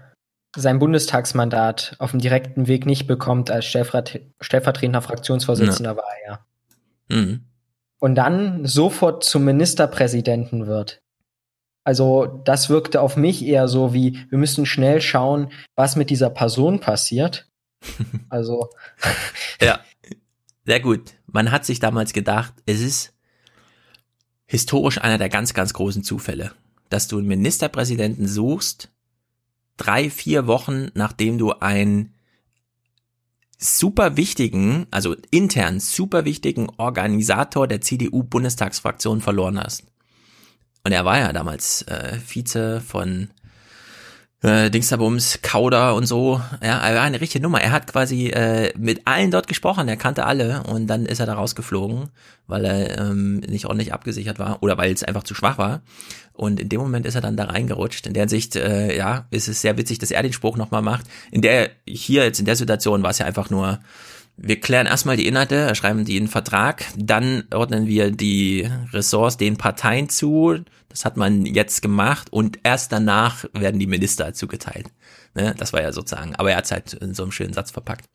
sein 0.55 0.79
Bundestagsmandat 0.79 1.95
auf 1.99 2.11
dem 2.11 2.19
direkten 2.19 2.67
Weg 2.67 2.85
nicht 2.85 3.07
bekommt 3.07 3.51
als 3.51 3.65
Stellvertre 3.65 4.21
stellvertretender 4.41 5.01
Fraktionsvorsitzender 5.01 5.91
Ja. 5.91 5.97
war 5.97 6.05
er 6.23 6.31
ja. 6.31 6.45
Mhm. 7.15 7.45
Und 7.99 8.15
dann 8.15 8.65
sofort 8.65 9.23
zum 9.23 9.45
Ministerpräsidenten 9.45 10.67
wird. 10.67 11.01
Also 11.83 12.41
das 12.45 12.69
wirkte 12.69 13.01
auf 13.01 13.17
mich 13.17 13.45
eher 13.45 13.67
so 13.67 13.93
wie, 13.93 14.25
wir 14.29 14.37
müssen 14.37 14.65
schnell 14.65 15.01
schauen, 15.01 15.51
was 15.75 15.95
mit 15.95 16.09
dieser 16.09 16.29
Person 16.29 16.79
passiert. 16.79 17.47
Also 18.29 18.69
Ja, 19.61 19.79
sehr 20.65 20.79
gut. 20.79 21.13
Man 21.27 21.51
hat 21.51 21.65
sich 21.65 21.79
damals 21.79 22.13
gedacht, 22.13 22.53
es 22.65 22.81
ist 22.81 23.13
historisch 24.45 24.99
einer 24.99 25.17
der 25.17 25.29
ganz, 25.29 25.53
ganz 25.53 25.73
großen 25.73 26.03
Zufälle, 26.03 26.51
dass 26.89 27.07
du 27.07 27.17
einen 27.17 27.27
Ministerpräsidenten 27.27 28.27
suchst, 28.27 28.89
drei, 29.79 30.09
vier 30.09 30.45
Wochen 30.45 30.89
nachdem 30.93 31.37
du 31.37 31.53
einen 31.53 32.13
super 33.57 34.15
wichtigen, 34.15 34.87
also 34.91 35.15
intern 35.31 35.79
super 35.79 36.25
wichtigen 36.25 36.67
Organisator 36.77 37.67
der 37.67 37.81
CDU-Bundestagsfraktion 37.81 39.21
verloren 39.21 39.59
hast. 39.59 39.83
Und 40.85 40.93
er 40.93 41.03
war 41.03 41.19
ja 41.19 41.33
damals 41.33 41.81
äh, 41.83 42.17
Vize 42.25 42.81
von 42.81 43.29
äh, 44.41 44.69
Dingsabums, 44.69 45.39
Kauder 45.41 45.95
und 45.95 46.05
so. 46.05 46.41
Ja, 46.63 46.79
er 46.79 46.95
war 46.95 47.01
eine 47.01 47.19
richtige 47.19 47.43
Nummer. 47.43 47.61
Er 47.61 47.71
hat 47.71 47.87
quasi 47.87 48.27
äh, 48.27 48.71
mit 48.77 49.01
allen 49.05 49.31
dort 49.31 49.47
gesprochen, 49.47 49.87
er 49.87 49.97
kannte 49.97 50.25
alle 50.25 50.63
und 50.63 50.87
dann 50.87 51.05
ist 51.05 51.19
er 51.19 51.25
da 51.25 51.33
rausgeflogen, 51.33 52.09
weil 52.47 52.65
er 52.65 52.99
ähm, 52.99 53.37
nicht 53.39 53.65
ordentlich 53.65 53.93
abgesichert 53.93 54.39
war 54.39 54.63
oder 54.63 54.77
weil 54.77 54.93
es 54.93 55.03
einfach 55.03 55.23
zu 55.23 55.35
schwach 55.35 55.57
war. 55.57 55.81
Und 56.33 56.61
in 56.61 56.69
dem 56.69 56.79
Moment 56.79 57.05
ist 57.05 57.15
er 57.15 57.21
dann 57.21 57.35
da 57.35 57.45
reingerutscht. 57.45 58.07
In 58.07 58.13
der 58.13 58.21
Hinsicht, 58.21 58.55
äh, 58.55 58.95
ja, 58.95 59.25
ist 59.29 59.49
es 59.49 59.61
sehr 59.61 59.77
witzig, 59.77 59.99
dass 59.99 60.11
er 60.11 60.23
den 60.23 60.31
Spruch 60.31 60.55
nochmal 60.55 60.81
macht. 60.81 61.05
In 61.31 61.41
der, 61.41 61.69
hier 61.85 62.23
jetzt 62.23 62.39
in 62.39 62.45
der 62.45 62.55
Situation 62.55 63.03
war 63.03 63.09
es 63.09 63.17
ja 63.17 63.25
einfach 63.25 63.49
nur, 63.49 63.79
wir 64.41 64.59
klären 64.59 64.87
erstmal 64.87 65.17
die 65.17 65.27
Inhalte, 65.27 65.75
schreiben 65.75 66.05
die 66.05 66.17
in 66.17 66.27
Vertrag, 66.27 66.85
dann 66.95 67.43
ordnen 67.53 67.87
wir 67.87 68.11
die 68.11 68.69
Ressorts 68.93 69.37
den 69.37 69.57
Parteien 69.57 70.07
zu. 70.07 70.59
Das 70.87 71.03
hat 71.03 71.17
man 71.17 71.45
jetzt 71.45 71.81
gemacht 71.81 72.31
und 72.31 72.59
erst 72.63 72.91
danach 72.91 73.45
werden 73.53 73.79
die 73.79 73.87
Minister 73.87 74.33
zugeteilt. 74.33 74.87
Ne? 75.35 75.53
Das 75.57 75.73
war 75.73 75.81
ja 75.81 75.91
sozusagen, 75.91 76.35
aber 76.35 76.51
er 76.51 76.57
hat 76.57 76.65
es 76.65 76.71
halt 76.71 76.93
in 76.93 77.13
so 77.13 77.23
einem 77.23 77.31
schönen 77.33 77.53
Satz 77.53 77.71
verpackt. 77.71 78.05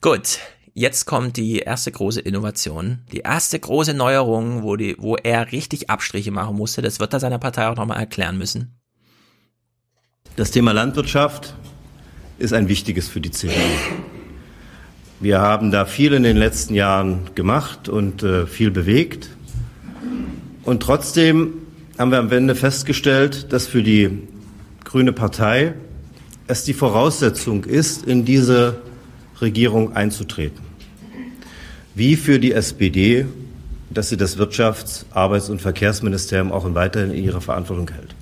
Gut, 0.00 0.38
jetzt 0.74 1.06
kommt 1.06 1.38
die 1.38 1.60
erste 1.60 1.90
große 1.90 2.20
Innovation, 2.20 3.00
die 3.10 3.20
erste 3.20 3.58
große 3.58 3.94
Neuerung, 3.94 4.62
wo, 4.62 4.76
die, 4.76 4.96
wo 4.98 5.16
er 5.16 5.50
richtig 5.50 5.88
Abstriche 5.88 6.30
machen 6.30 6.56
musste. 6.56 6.82
Das 6.82 7.00
wird 7.00 7.14
er 7.14 7.20
seiner 7.20 7.38
Partei 7.38 7.68
auch 7.68 7.76
nochmal 7.76 7.98
erklären 7.98 8.36
müssen. 8.36 8.78
Das 10.36 10.50
Thema 10.50 10.72
Landwirtschaft 10.72 11.54
ist 12.38 12.52
ein 12.52 12.68
wichtiges 12.68 13.08
für 13.08 13.20
die 13.20 13.30
CDU. 13.30 13.54
Wir 15.20 15.40
haben 15.40 15.70
da 15.70 15.84
viel 15.84 16.12
in 16.12 16.22
den 16.22 16.36
letzten 16.36 16.74
Jahren 16.74 17.20
gemacht 17.34 17.88
und 17.88 18.22
äh, 18.22 18.46
viel 18.46 18.70
bewegt. 18.70 19.30
Und 20.64 20.82
trotzdem 20.82 21.54
haben 21.98 22.10
wir 22.10 22.18
am 22.18 22.30
Ende 22.32 22.54
festgestellt, 22.54 23.52
dass 23.52 23.66
für 23.66 23.82
die 23.82 24.26
Grüne 24.84 25.12
Partei 25.12 25.74
es 26.46 26.64
die 26.64 26.74
Voraussetzung 26.74 27.64
ist, 27.64 28.06
in 28.06 28.24
diese 28.24 28.76
Regierung 29.40 29.94
einzutreten. 29.94 30.64
Wie 31.94 32.16
für 32.16 32.38
die 32.38 32.52
SPD, 32.52 33.26
dass 33.90 34.08
sie 34.08 34.16
das 34.16 34.38
Wirtschafts-, 34.38 35.04
Arbeits- 35.12 35.48
und 35.48 35.62
Verkehrsministerium 35.62 36.50
auch 36.52 36.66
weiterhin 36.74 37.12
in 37.12 37.24
ihrer 37.24 37.40
Verantwortung 37.40 37.90
hält. 37.90 38.13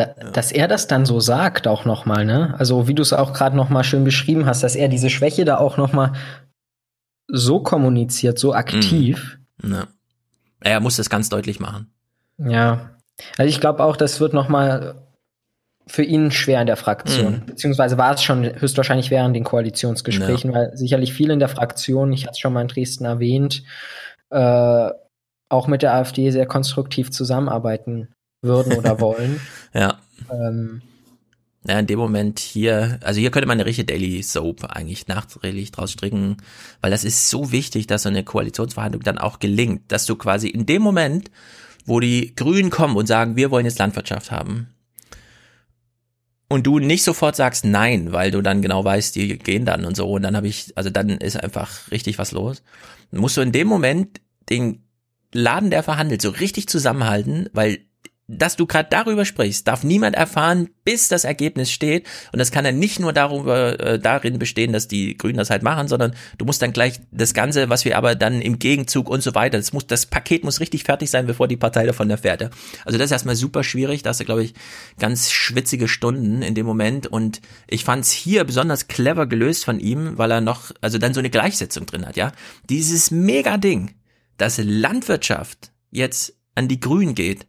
Da, 0.00 0.30
Dass 0.32 0.50
er 0.50 0.66
das 0.66 0.86
dann 0.86 1.04
so 1.04 1.20
sagt 1.20 1.68
auch 1.68 1.84
nochmal, 1.84 2.24
ne? 2.24 2.54
Also 2.58 2.88
wie 2.88 2.94
du 2.94 3.02
es 3.02 3.12
auch 3.12 3.34
gerade 3.34 3.54
nochmal 3.54 3.84
schön 3.84 4.04
beschrieben 4.04 4.46
hast, 4.46 4.62
dass 4.62 4.76
er 4.76 4.88
diese 4.88 5.10
Schwäche 5.10 5.44
da 5.44 5.58
auch 5.58 5.76
nochmal 5.76 6.12
so 7.28 7.60
kommuniziert, 7.60 8.38
so 8.38 8.54
aktiv. 8.54 9.38
Ja. 9.62 9.86
Er 10.60 10.80
muss 10.80 10.96
das 10.96 11.10
ganz 11.10 11.28
deutlich 11.28 11.60
machen. 11.60 11.92
Ja. 12.38 12.90
Also 13.36 13.48
ich 13.48 13.60
glaube 13.60 13.84
auch, 13.84 13.96
das 13.96 14.20
wird 14.20 14.32
nochmal 14.32 14.94
für 15.86 16.02
ihn 16.02 16.30
schwer 16.30 16.60
in 16.60 16.66
der 16.66 16.76
Fraktion. 16.76 17.40
Mhm. 17.40 17.46
Beziehungsweise 17.46 17.98
war 17.98 18.14
es 18.14 18.22
schon 18.22 18.44
höchstwahrscheinlich 18.44 19.10
während 19.10 19.36
den 19.36 19.44
Koalitionsgesprächen, 19.44 20.52
ja. 20.52 20.56
weil 20.56 20.76
sicherlich 20.76 21.12
viele 21.12 21.34
in 21.34 21.40
der 21.40 21.48
Fraktion, 21.48 22.12
ich 22.12 22.22
hatte 22.22 22.32
es 22.32 22.38
schon 22.38 22.52
mal 22.52 22.62
in 22.62 22.68
Dresden 22.68 23.04
erwähnt, 23.04 23.64
äh, 24.30 24.90
auch 25.50 25.66
mit 25.66 25.82
der 25.82 25.94
AfD 25.94 26.30
sehr 26.30 26.46
konstruktiv 26.46 27.10
zusammenarbeiten 27.10 28.08
würden 28.42 28.74
oder 28.74 29.00
wollen. 29.00 29.40
ja. 29.74 29.98
Ähm, 30.30 30.82
ja, 31.66 31.78
in 31.78 31.86
dem 31.86 31.98
Moment 31.98 32.38
hier, 32.38 32.98
also 33.02 33.20
hier 33.20 33.30
könnte 33.30 33.46
man 33.46 33.58
eine 33.58 33.66
richtige 33.66 33.84
Daily 33.84 34.22
Soap 34.22 34.64
eigentlich 34.64 35.08
nachträglich 35.08 35.72
draus 35.72 35.92
stricken, 35.92 36.38
weil 36.80 36.90
das 36.90 37.04
ist 37.04 37.28
so 37.28 37.52
wichtig, 37.52 37.86
dass 37.86 38.04
so 38.04 38.08
eine 38.08 38.24
Koalitionsverhandlung 38.24 39.02
dann 39.02 39.18
auch 39.18 39.40
gelingt, 39.40 39.92
dass 39.92 40.06
du 40.06 40.16
quasi 40.16 40.48
in 40.48 40.64
dem 40.64 40.80
Moment, 40.80 41.30
wo 41.84 42.00
die 42.00 42.34
Grünen 42.34 42.70
kommen 42.70 42.96
und 42.96 43.06
sagen, 43.06 43.36
wir 43.36 43.50
wollen 43.50 43.66
jetzt 43.66 43.78
Landwirtschaft 43.78 44.30
haben, 44.30 44.68
und 46.50 46.66
du 46.66 46.80
nicht 46.80 47.04
sofort 47.04 47.36
sagst 47.36 47.64
nein, 47.64 48.12
weil 48.12 48.32
du 48.32 48.42
dann 48.42 48.60
genau 48.60 48.84
weißt, 48.84 49.14
die 49.14 49.38
gehen 49.38 49.64
dann 49.64 49.84
und 49.84 49.96
so 49.96 50.10
und 50.10 50.22
dann 50.22 50.36
habe 50.36 50.48
ich, 50.48 50.76
also 50.76 50.90
dann 50.90 51.10
ist 51.10 51.40
einfach 51.40 51.88
richtig 51.92 52.18
was 52.18 52.32
los. 52.32 52.64
Dann 53.12 53.20
musst 53.20 53.36
du 53.36 53.40
in 53.40 53.52
dem 53.52 53.68
Moment 53.68 54.20
den 54.48 54.82
Laden, 55.32 55.70
der 55.70 55.84
verhandelt, 55.84 56.20
so 56.20 56.30
richtig 56.30 56.68
zusammenhalten, 56.68 57.48
weil 57.52 57.78
dass 58.30 58.56
du 58.56 58.66
gerade 58.66 58.88
darüber 58.90 59.24
sprichst, 59.24 59.66
darf 59.66 59.82
niemand 59.82 60.14
erfahren, 60.14 60.68
bis 60.84 61.08
das 61.08 61.24
Ergebnis 61.24 61.70
steht. 61.70 62.06
Und 62.32 62.38
das 62.38 62.52
kann 62.52 62.64
dann 62.64 62.78
nicht 62.78 63.00
nur 63.00 63.12
darüber, 63.12 63.78
äh, 63.80 63.98
darin 63.98 64.38
bestehen, 64.38 64.72
dass 64.72 64.86
die 64.86 65.16
Grünen 65.16 65.36
das 65.36 65.50
halt 65.50 65.62
machen, 65.62 65.88
sondern 65.88 66.14
du 66.38 66.44
musst 66.44 66.62
dann 66.62 66.72
gleich 66.72 67.00
das 67.10 67.34
Ganze, 67.34 67.68
was 67.68 67.84
wir 67.84 67.96
aber 67.96 68.14
dann 68.14 68.40
im 68.40 68.58
Gegenzug 68.58 69.08
und 69.08 69.22
so 69.22 69.34
weiter, 69.34 69.58
das 69.58 69.72
muss, 69.72 69.86
das 69.86 70.06
Paket 70.06 70.44
muss 70.44 70.60
richtig 70.60 70.84
fertig 70.84 71.10
sein, 71.10 71.26
bevor 71.26 71.48
die 71.48 71.56
Partei 71.56 71.86
davon 71.86 72.08
erfährt. 72.08 72.42
Also 72.84 72.98
das 72.98 73.06
ist 73.06 73.12
erstmal 73.12 73.36
super 73.36 73.64
schwierig. 73.64 74.02
Da 74.02 74.10
hast 74.10 74.20
du, 74.20 74.24
glaube 74.24 74.44
ich, 74.44 74.54
ganz 74.98 75.30
schwitzige 75.30 75.88
Stunden 75.88 76.42
in 76.42 76.54
dem 76.54 76.66
Moment. 76.66 77.08
Und 77.08 77.40
ich 77.66 77.84
fand 77.84 78.04
es 78.04 78.12
hier 78.12 78.44
besonders 78.44 78.86
clever 78.86 79.26
gelöst 79.26 79.64
von 79.64 79.80
ihm, 79.80 80.16
weil 80.18 80.30
er 80.30 80.40
noch, 80.40 80.70
also 80.80 80.98
dann 80.98 81.14
so 81.14 81.20
eine 81.20 81.30
Gleichsetzung 81.30 81.86
drin 81.86 82.06
hat, 82.06 82.16
ja. 82.16 82.32
Dieses 82.68 83.10
Mega-Ding, 83.10 83.94
dass 84.36 84.58
Landwirtschaft 84.62 85.72
jetzt 85.90 86.34
an 86.54 86.68
die 86.68 86.80
Grünen 86.80 87.14
geht, 87.14 87.46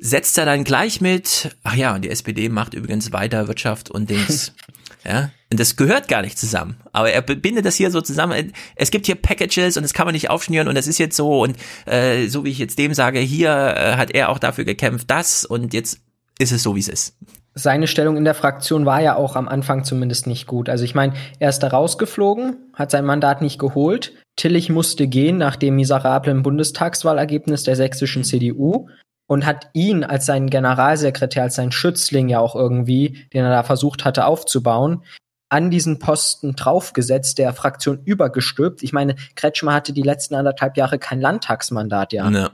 setzt 0.00 0.38
er 0.38 0.46
dann 0.46 0.64
gleich 0.64 1.00
mit, 1.00 1.54
ach 1.62 1.74
ja, 1.74 1.94
und 1.94 2.02
die 2.02 2.10
SPD 2.10 2.48
macht 2.48 2.74
übrigens 2.74 3.12
weiter 3.12 3.46
Wirtschaft 3.46 3.90
und 3.90 4.08
Dings. 4.08 4.54
ja, 5.04 5.30
und 5.50 5.60
das 5.60 5.76
gehört 5.76 6.08
gar 6.08 6.22
nicht 6.22 6.38
zusammen. 6.38 6.76
Aber 6.92 7.12
er 7.12 7.20
bindet 7.20 7.66
das 7.66 7.76
hier 7.76 7.90
so 7.90 8.00
zusammen. 8.00 8.52
Es 8.76 8.90
gibt 8.90 9.06
hier 9.06 9.14
Packages 9.14 9.76
und 9.76 9.82
das 9.82 9.92
kann 9.92 10.06
man 10.06 10.14
nicht 10.14 10.30
aufschnüren 10.30 10.68
und 10.68 10.74
das 10.74 10.86
ist 10.86 10.98
jetzt 10.98 11.16
so 11.16 11.42
und 11.42 11.56
äh, 11.86 12.28
so 12.28 12.44
wie 12.44 12.50
ich 12.50 12.58
jetzt 12.58 12.78
dem 12.78 12.94
sage, 12.94 13.18
hier 13.18 13.50
äh, 13.50 13.96
hat 13.96 14.10
er 14.12 14.30
auch 14.30 14.38
dafür 14.38 14.64
gekämpft, 14.64 15.10
das 15.10 15.44
und 15.44 15.74
jetzt 15.74 16.00
ist 16.38 16.52
es 16.52 16.62
so, 16.62 16.74
wie 16.74 16.80
es 16.80 16.88
ist. 16.88 17.16
Seine 17.54 17.88
Stellung 17.88 18.16
in 18.16 18.24
der 18.24 18.34
Fraktion 18.34 18.86
war 18.86 19.02
ja 19.02 19.16
auch 19.16 19.36
am 19.36 19.48
Anfang 19.48 19.84
zumindest 19.84 20.26
nicht 20.26 20.46
gut. 20.46 20.68
Also 20.68 20.84
ich 20.84 20.94
meine, 20.94 21.12
er 21.40 21.50
ist 21.50 21.58
da 21.58 21.68
rausgeflogen, 21.68 22.56
hat 22.74 22.90
sein 22.90 23.04
Mandat 23.04 23.42
nicht 23.42 23.58
geholt. 23.58 24.14
Tillich 24.36 24.70
musste 24.70 25.08
gehen 25.08 25.36
nach 25.36 25.56
dem 25.56 25.74
miserablen 25.74 26.42
Bundestagswahlergebnis 26.42 27.64
der 27.64 27.76
sächsischen 27.76 28.24
CDU 28.24 28.88
und 29.30 29.46
hat 29.46 29.70
ihn 29.74 30.02
als 30.02 30.26
seinen 30.26 30.50
Generalsekretär, 30.50 31.44
als 31.44 31.54
seinen 31.54 31.70
Schützling 31.70 32.28
ja 32.28 32.40
auch 32.40 32.56
irgendwie, 32.56 33.28
den 33.32 33.44
er 33.44 33.50
da 33.50 33.62
versucht 33.62 34.04
hatte 34.04 34.24
aufzubauen, 34.24 35.04
an 35.48 35.70
diesen 35.70 36.00
Posten 36.00 36.56
draufgesetzt, 36.56 37.38
der 37.38 37.52
Fraktion 37.52 38.02
übergestülpt. 38.04 38.82
Ich 38.82 38.92
meine, 38.92 39.14
Kretschmer 39.36 39.72
hatte 39.72 39.92
die 39.92 40.02
letzten 40.02 40.34
anderthalb 40.34 40.76
Jahre 40.76 40.98
kein 40.98 41.20
Landtagsmandat, 41.20 42.12
ja. 42.12 42.28
ja. 42.28 42.50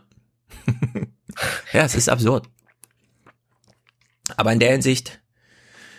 ja, 1.73 1.83
es 1.85 1.95
ist 1.95 2.11
absurd. 2.11 2.47
Aber 4.37 4.53
in 4.53 4.59
der 4.59 4.73
Hinsicht 4.73 5.21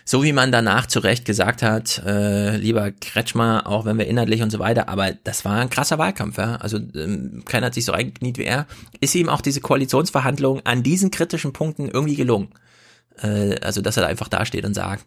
so 0.09 0.23
wie 0.23 0.31
man 0.31 0.53
danach 0.53 0.85
zu 0.85 0.99
Recht 0.99 1.25
gesagt 1.25 1.61
hat, 1.61 2.01
äh, 2.05 2.55
lieber 2.55 2.91
Kretschmer, 2.91 3.67
auch 3.67 3.83
wenn 3.83 3.97
wir 3.97 4.07
inhaltlich 4.07 4.41
und 4.41 4.51
so 4.51 4.57
weiter, 4.57 4.87
aber 4.87 5.11
das 5.11 5.43
war 5.43 5.59
ein 5.59 5.69
krasser 5.69 5.97
Wahlkampf, 5.97 6.37
ja. 6.37 6.55
Also 6.55 6.77
ähm, 6.77 7.43
keiner 7.43 7.65
hat 7.65 7.73
sich 7.73 7.83
so 7.83 7.91
reingekniet 7.91 8.37
wie 8.37 8.45
er. 8.45 8.67
Ist 9.01 9.15
ihm 9.15 9.27
auch 9.27 9.41
diese 9.41 9.59
Koalitionsverhandlung 9.59 10.65
an 10.65 10.81
diesen 10.81 11.11
kritischen 11.11 11.51
Punkten 11.51 11.89
irgendwie 11.89 12.15
gelungen. 12.15 12.47
Äh, 13.21 13.59
also, 13.59 13.81
dass 13.81 13.97
er 13.97 14.03
da 14.03 14.07
einfach 14.07 14.29
dasteht 14.29 14.63
und 14.63 14.75
sagt, 14.75 15.05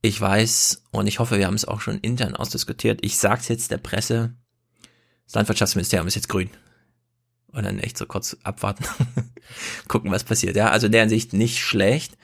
ich 0.00 0.18
weiß 0.18 0.82
und 0.92 1.06
ich 1.08 1.18
hoffe, 1.18 1.36
wir 1.36 1.46
haben 1.46 1.52
es 1.52 1.68
auch 1.68 1.82
schon 1.82 1.98
intern 1.98 2.34
ausdiskutiert, 2.34 3.00
ich 3.02 3.18
sag's 3.18 3.48
jetzt 3.48 3.70
der 3.70 3.78
Presse, 3.78 4.32
das 5.26 5.34
Landwirtschaftsministerium 5.34 6.08
ist 6.08 6.14
jetzt 6.14 6.30
grün. 6.30 6.48
Und 7.48 7.66
dann 7.66 7.78
echt 7.78 7.98
so 7.98 8.06
kurz 8.06 8.34
abwarten, 8.44 8.86
gucken, 9.88 10.10
was 10.10 10.24
passiert. 10.24 10.56
Ja, 10.56 10.70
also 10.70 10.86
in 10.86 10.92
der 10.92 11.02
Hinsicht 11.02 11.34
nicht 11.34 11.58
schlecht. 11.58 12.16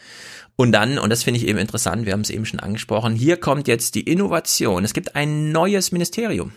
Und 0.60 0.73
dann, 0.73 0.99
und 0.99 1.10
das 1.10 1.23
finde 1.23 1.39
ich 1.39 1.47
eben 1.47 1.57
interessant, 1.57 2.05
wir 2.05 2.12
haben 2.12 2.23
es 2.23 2.31
eben 2.31 2.44
schon 2.44 2.58
angesprochen, 2.58 3.15
hier 3.15 3.37
kommt 3.37 3.69
jetzt 3.69 3.94
die 3.94 4.01
Innovation. 4.01 4.85
Es 4.85 4.92
gibt 4.92 5.15
ein 5.15 5.53
neues 5.53 5.92
Ministerium. 5.92 6.51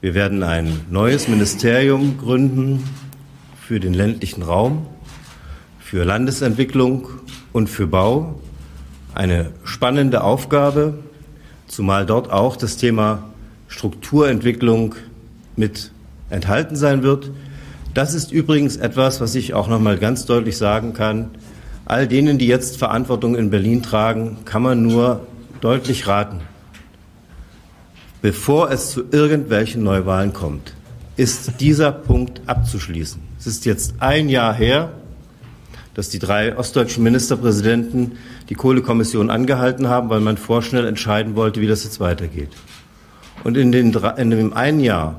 Wir 0.00 0.14
werden 0.14 0.42
ein 0.42 0.80
neues 0.90 1.28
Ministerium 1.28 2.18
gründen 2.18 2.82
für 3.60 3.78
den 3.78 3.94
ländlichen 3.94 4.42
Raum, 4.42 4.88
für 5.78 6.02
Landesentwicklung 6.02 7.06
und 7.52 7.68
für 7.68 7.86
Bau. 7.86 8.40
Eine 9.14 9.52
spannende 9.62 10.24
Aufgabe, 10.24 10.94
zumal 11.68 12.06
dort 12.06 12.32
auch 12.32 12.56
das 12.56 12.76
Thema 12.76 13.22
Strukturentwicklung 13.68 14.96
mit 15.54 15.92
enthalten 16.28 16.74
sein 16.74 17.04
wird. 17.04 17.30
Das 17.94 18.14
ist 18.14 18.32
übrigens 18.32 18.76
etwas, 18.76 19.20
was 19.20 19.36
ich 19.36 19.54
auch 19.54 19.68
noch 19.68 19.78
mal 19.78 19.96
ganz 19.96 20.24
deutlich 20.24 20.56
sagen 20.56 20.92
kann. 20.92 21.30
All 21.88 22.06
denen, 22.06 22.36
die 22.36 22.46
jetzt 22.46 22.76
Verantwortung 22.76 23.34
in 23.34 23.48
Berlin 23.48 23.82
tragen, 23.82 24.36
kann 24.44 24.60
man 24.60 24.82
nur 24.82 25.26
deutlich 25.62 26.06
raten, 26.06 26.40
bevor 28.20 28.70
es 28.70 28.90
zu 28.90 29.04
irgendwelchen 29.10 29.84
Neuwahlen 29.84 30.34
kommt, 30.34 30.74
ist 31.16 31.62
dieser 31.62 31.90
Punkt 31.90 32.42
abzuschließen. 32.44 33.22
Es 33.38 33.46
ist 33.46 33.64
jetzt 33.64 33.94
ein 34.00 34.28
Jahr 34.28 34.52
her, 34.52 34.92
dass 35.94 36.10
die 36.10 36.18
drei 36.18 36.58
ostdeutschen 36.58 37.02
Ministerpräsidenten 37.02 38.18
die 38.50 38.54
Kohlekommission 38.54 39.30
angehalten 39.30 39.88
haben, 39.88 40.10
weil 40.10 40.20
man 40.20 40.36
vorschnell 40.36 40.86
entscheiden 40.86 41.36
wollte, 41.36 41.62
wie 41.62 41.66
das 41.66 41.84
jetzt 41.84 42.00
weitergeht. 42.00 42.50
Und 43.44 43.56
in, 43.56 43.72
den, 43.72 43.94
in 44.18 44.30
dem 44.30 44.52
einen 44.52 44.80
Jahr 44.80 45.18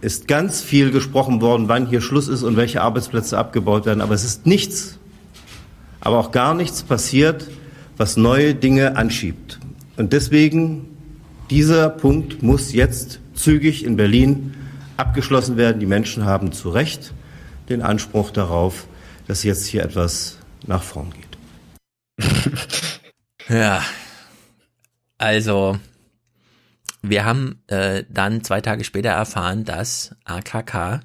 ist 0.00 0.26
ganz 0.26 0.60
viel 0.60 0.90
gesprochen 0.90 1.40
worden, 1.40 1.68
wann 1.68 1.86
hier 1.86 2.00
Schluss 2.00 2.26
ist 2.26 2.42
und 2.42 2.56
welche 2.56 2.82
Arbeitsplätze 2.82 3.38
abgebaut 3.38 3.86
werden. 3.86 4.00
Aber 4.00 4.14
es 4.14 4.24
ist 4.24 4.44
nichts 4.44 4.99
aber 6.00 6.18
auch 6.18 6.32
gar 6.32 6.54
nichts 6.54 6.82
passiert, 6.82 7.48
was 7.96 8.16
neue 8.16 8.54
Dinge 8.54 8.96
anschiebt. 8.96 9.58
Und 9.96 10.12
deswegen, 10.12 10.96
dieser 11.50 11.90
Punkt 11.90 12.42
muss 12.42 12.72
jetzt 12.72 13.20
zügig 13.34 13.84
in 13.84 13.96
Berlin 13.96 14.54
abgeschlossen 14.96 15.56
werden. 15.56 15.80
Die 15.80 15.86
Menschen 15.86 16.24
haben 16.24 16.52
zu 16.52 16.70
Recht 16.70 17.12
den 17.68 17.82
Anspruch 17.82 18.30
darauf, 18.30 18.86
dass 19.26 19.42
jetzt 19.42 19.66
hier 19.66 19.82
etwas 19.84 20.38
nach 20.66 20.82
vorn 20.82 21.12
geht. 21.12 21.30
ja, 23.48 23.82
also 25.18 25.78
wir 27.02 27.24
haben 27.24 27.62
äh, 27.68 28.04
dann 28.08 28.44
zwei 28.44 28.60
Tage 28.60 28.84
später 28.84 29.10
erfahren, 29.10 29.64
dass 29.64 30.14
AKK 30.24 31.00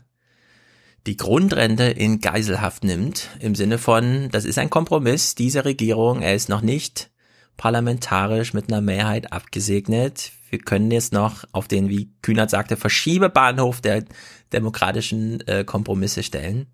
die 1.06 1.18
Grundrente 1.18 1.84
in 1.84 2.20
Geiselhaft 2.20 2.84
nimmt, 2.84 3.30
im 3.40 3.56
Sinne 3.56 3.78
von, 3.78 4.30
das 4.32 4.46
ist 4.46 4.58
ein 4.58 4.70
Kompromiss 4.70 5.36
dieser 5.36 5.66
Regierung, 5.66 6.22
er 6.22 6.36
ist 6.36 6.50
noch 6.50 6.62
nicht 6.62 7.12
parlamentarisch 7.58 8.54
mit 8.54 8.70
einer 8.70 8.82
Mehrheit 8.82 9.32
abgesegnet. 9.32 10.32
Wir 10.50 10.60
können 10.60 10.92
jetzt 10.92 11.14
noch 11.14 11.46
auf 11.52 11.68
den, 11.68 11.90
wie 11.90 12.12
Kühnert 12.22 12.50
sagte, 12.50 12.76
Verschiebebahnhof 12.76 13.82
der 13.82 14.06
demokratischen 14.52 15.46
äh, 15.48 15.64
Kompromisse 15.64 16.24
stellen. 16.24 16.68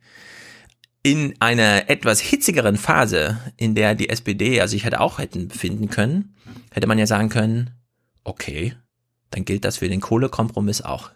In 1.03 1.35
einer 1.39 1.89
etwas 1.89 2.19
hitzigeren 2.19 2.77
Phase, 2.77 3.39
in 3.57 3.75
der 3.75 3.95
die 3.95 4.09
SPD, 4.09 4.61
also 4.61 4.75
ich 4.75 4.85
hätte 4.85 5.01
auch 5.01 5.19
hätten 5.19 5.47
befinden 5.47 5.89
können, 5.89 6.35
hätte 6.71 6.87
man 6.87 6.99
ja 6.99 7.07
sagen 7.07 7.29
können, 7.29 7.71
okay, 8.23 8.75
dann 9.31 9.45
gilt 9.45 9.65
das 9.65 9.77
für 9.77 9.89
den 9.89 10.01
Kohlekompromiss 10.01 10.81
auch. 10.81 11.11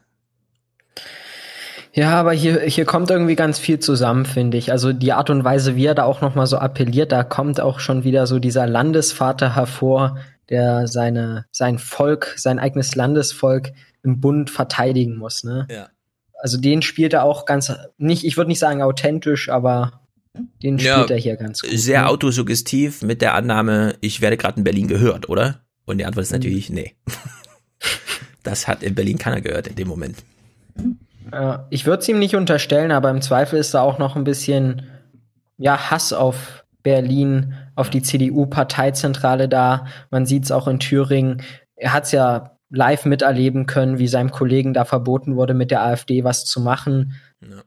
Ja, 1.96 2.20
aber 2.20 2.34
hier, 2.34 2.62
hier 2.64 2.84
kommt 2.84 3.10
irgendwie 3.10 3.36
ganz 3.36 3.58
viel 3.58 3.80
zusammen, 3.80 4.26
finde 4.26 4.58
ich. 4.58 4.70
Also 4.70 4.92
die 4.92 5.14
Art 5.14 5.30
und 5.30 5.46
Weise, 5.46 5.78
wie 5.78 5.86
er 5.86 5.96
da 5.96 6.04
auch 6.04 6.20
nochmal 6.20 6.46
so 6.46 6.58
appelliert, 6.58 7.14
da 7.14 7.24
kommt 7.24 7.62
auch 7.62 7.80
schon 7.80 8.04
wieder 8.04 8.28
so 8.28 8.38
dieser 8.38 8.68
Landesvater 8.68 9.56
hervor, 9.56 10.18
der 10.50 10.88
seine, 10.88 11.46
sein 11.52 11.80
Volk, 11.80 12.34
sein 12.36 12.60
eigenes 12.60 12.96
Landesvolk 12.96 13.72
im 14.04 14.20
Bund 14.20 14.50
verteidigen 14.50 15.16
muss, 15.16 15.46
ne? 15.46 15.68
Ja. 15.72 15.88
Also 16.38 16.58
den 16.60 16.82
spielt 16.82 17.14
er 17.14 17.24
auch 17.24 17.46
ganz, 17.46 17.72
nicht, 17.98 18.26
ich 18.26 18.36
würde 18.36 18.50
nicht 18.50 18.60
sagen 18.60 18.82
authentisch, 18.82 19.48
aber 19.48 20.02
den 20.62 20.78
spielt 20.78 21.10
ja, 21.10 21.16
er 21.16 21.18
hier 21.18 21.38
ganz 21.38 21.62
gut. 21.62 21.72
Sehr 21.74 22.02
ne? 22.02 22.10
autosuggestiv 22.10 23.04
mit 23.04 23.22
der 23.22 23.36
Annahme, 23.36 23.96
ich 24.02 24.20
werde 24.20 24.36
gerade 24.36 24.58
in 24.58 24.66
Berlin 24.66 24.90
gehört, 24.90 25.30
oder? 25.30 25.62
Und 25.86 26.00
die 26.00 26.06
Antwort 26.06 26.24
ist 26.24 26.32
mhm. 26.34 26.40
natürlich, 26.40 26.70
nee. 26.70 26.94
das 28.44 28.68
hat 28.68 28.84
in 28.84 28.96
Berlin 28.96 29.18
keiner 29.18 29.40
gehört 29.40 29.68
in 29.68 29.76
dem 29.76 29.88
Moment. 29.88 30.18
Äh, 31.32 31.58
ich 31.70 31.86
würde 31.86 32.02
es 32.02 32.10
ihm 32.10 32.20
nicht 32.20 32.36
unterstellen, 32.36 32.92
aber 32.92 33.10
im 33.10 33.22
Zweifel 33.22 33.60
ist 33.60 33.74
da 33.74 33.82
auch 33.82 33.98
noch 33.98 34.16
ein 34.16 34.24
bisschen 34.24 34.84
ja, 35.58 35.90
Hass 35.90 36.14
auf 36.14 36.66
Berlin 36.84 37.56
auf 37.76 37.90
die 37.90 38.02
CDU-Parteizentrale 38.02 39.50
da. 39.50 39.88
Man 40.12 40.26
sieht 40.26 40.46
es 40.46 40.52
auch 40.52 40.68
in 40.68 40.80
Thüringen. 40.80 41.42
Er 41.76 41.94
hat 41.94 42.06
es 42.06 42.12
ja 42.12 42.58
live 42.70 43.06
miterleben 43.06 43.66
können, 43.66 44.00
wie 44.00 44.08
seinem 44.08 44.32
Kollegen 44.32 44.74
da 44.74 44.86
verboten 44.86 45.36
wurde, 45.36 45.54
mit 45.54 45.72
der 45.72 45.84
AfD 45.84 46.24
was 46.24 46.46
zu 46.46 46.62
machen. 46.62 47.14
Ja. 47.42 47.64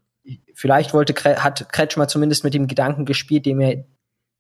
Vielleicht 0.55 0.93
wollte 0.93 1.15
hat 1.15 1.73
Kretschmer 1.73 2.09
zumindest 2.09 2.45
mit 2.45 2.55
dem 2.55 2.67
Gedanken 2.67 3.05
gespielt, 3.05 3.47
dem 3.47 3.61
er, 3.61 3.85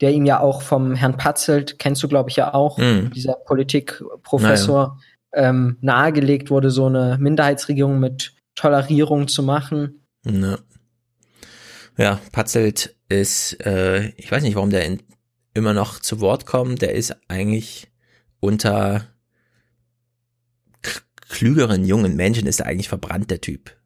der 0.01 0.13
ihm 0.13 0.27
ja 0.27 0.41
auch 0.41 0.63
vom 0.63 0.95
Herrn 0.95 1.17
Patzelt, 1.17 1.79
kennst 1.79 2.03
du 2.03 2.09
glaube 2.09 2.31
ich 2.31 2.37
ja 2.37 2.55
auch, 2.55 2.79
mhm. 2.79 3.11
dieser 3.15 3.35
Politikprofessor, 3.35 4.99
naja. 5.35 5.49
ähm, 5.49 5.79
nahegelegt 5.81 6.51
wurde, 6.51 6.71
so 6.71 6.87
eine 6.87 7.17
Minderheitsregierung 7.19 7.99
mit 7.99 8.35
Tolerierung 8.59 9.29
zu 9.29 9.43
machen. 9.43 10.05
Ja, 10.25 10.59
ja 11.97 12.21
Patzelt 12.33 12.97
ist, 13.09 13.65
äh, 13.65 14.09
ich 14.17 14.31
weiß 14.31 14.43
nicht, 14.43 14.57
warum 14.57 14.71
der 14.71 14.85
in, 14.85 15.03
immer 15.55 15.75
noch 15.75 16.01
zu 16.01 16.21
Wort 16.21 16.45
kommt. 16.45 16.83
Der 16.83 16.93
ist 16.95 17.17
eigentlich 17.29 17.89
unter 18.41 19.07
klügeren 21.29 21.85
jungen 21.85 22.17
Menschen 22.17 22.47
ist 22.47 22.61
er 22.61 22.67
eigentlich 22.67 22.89
verbrannt, 22.89 23.31
der 23.31 23.41
Typ. 23.41 23.77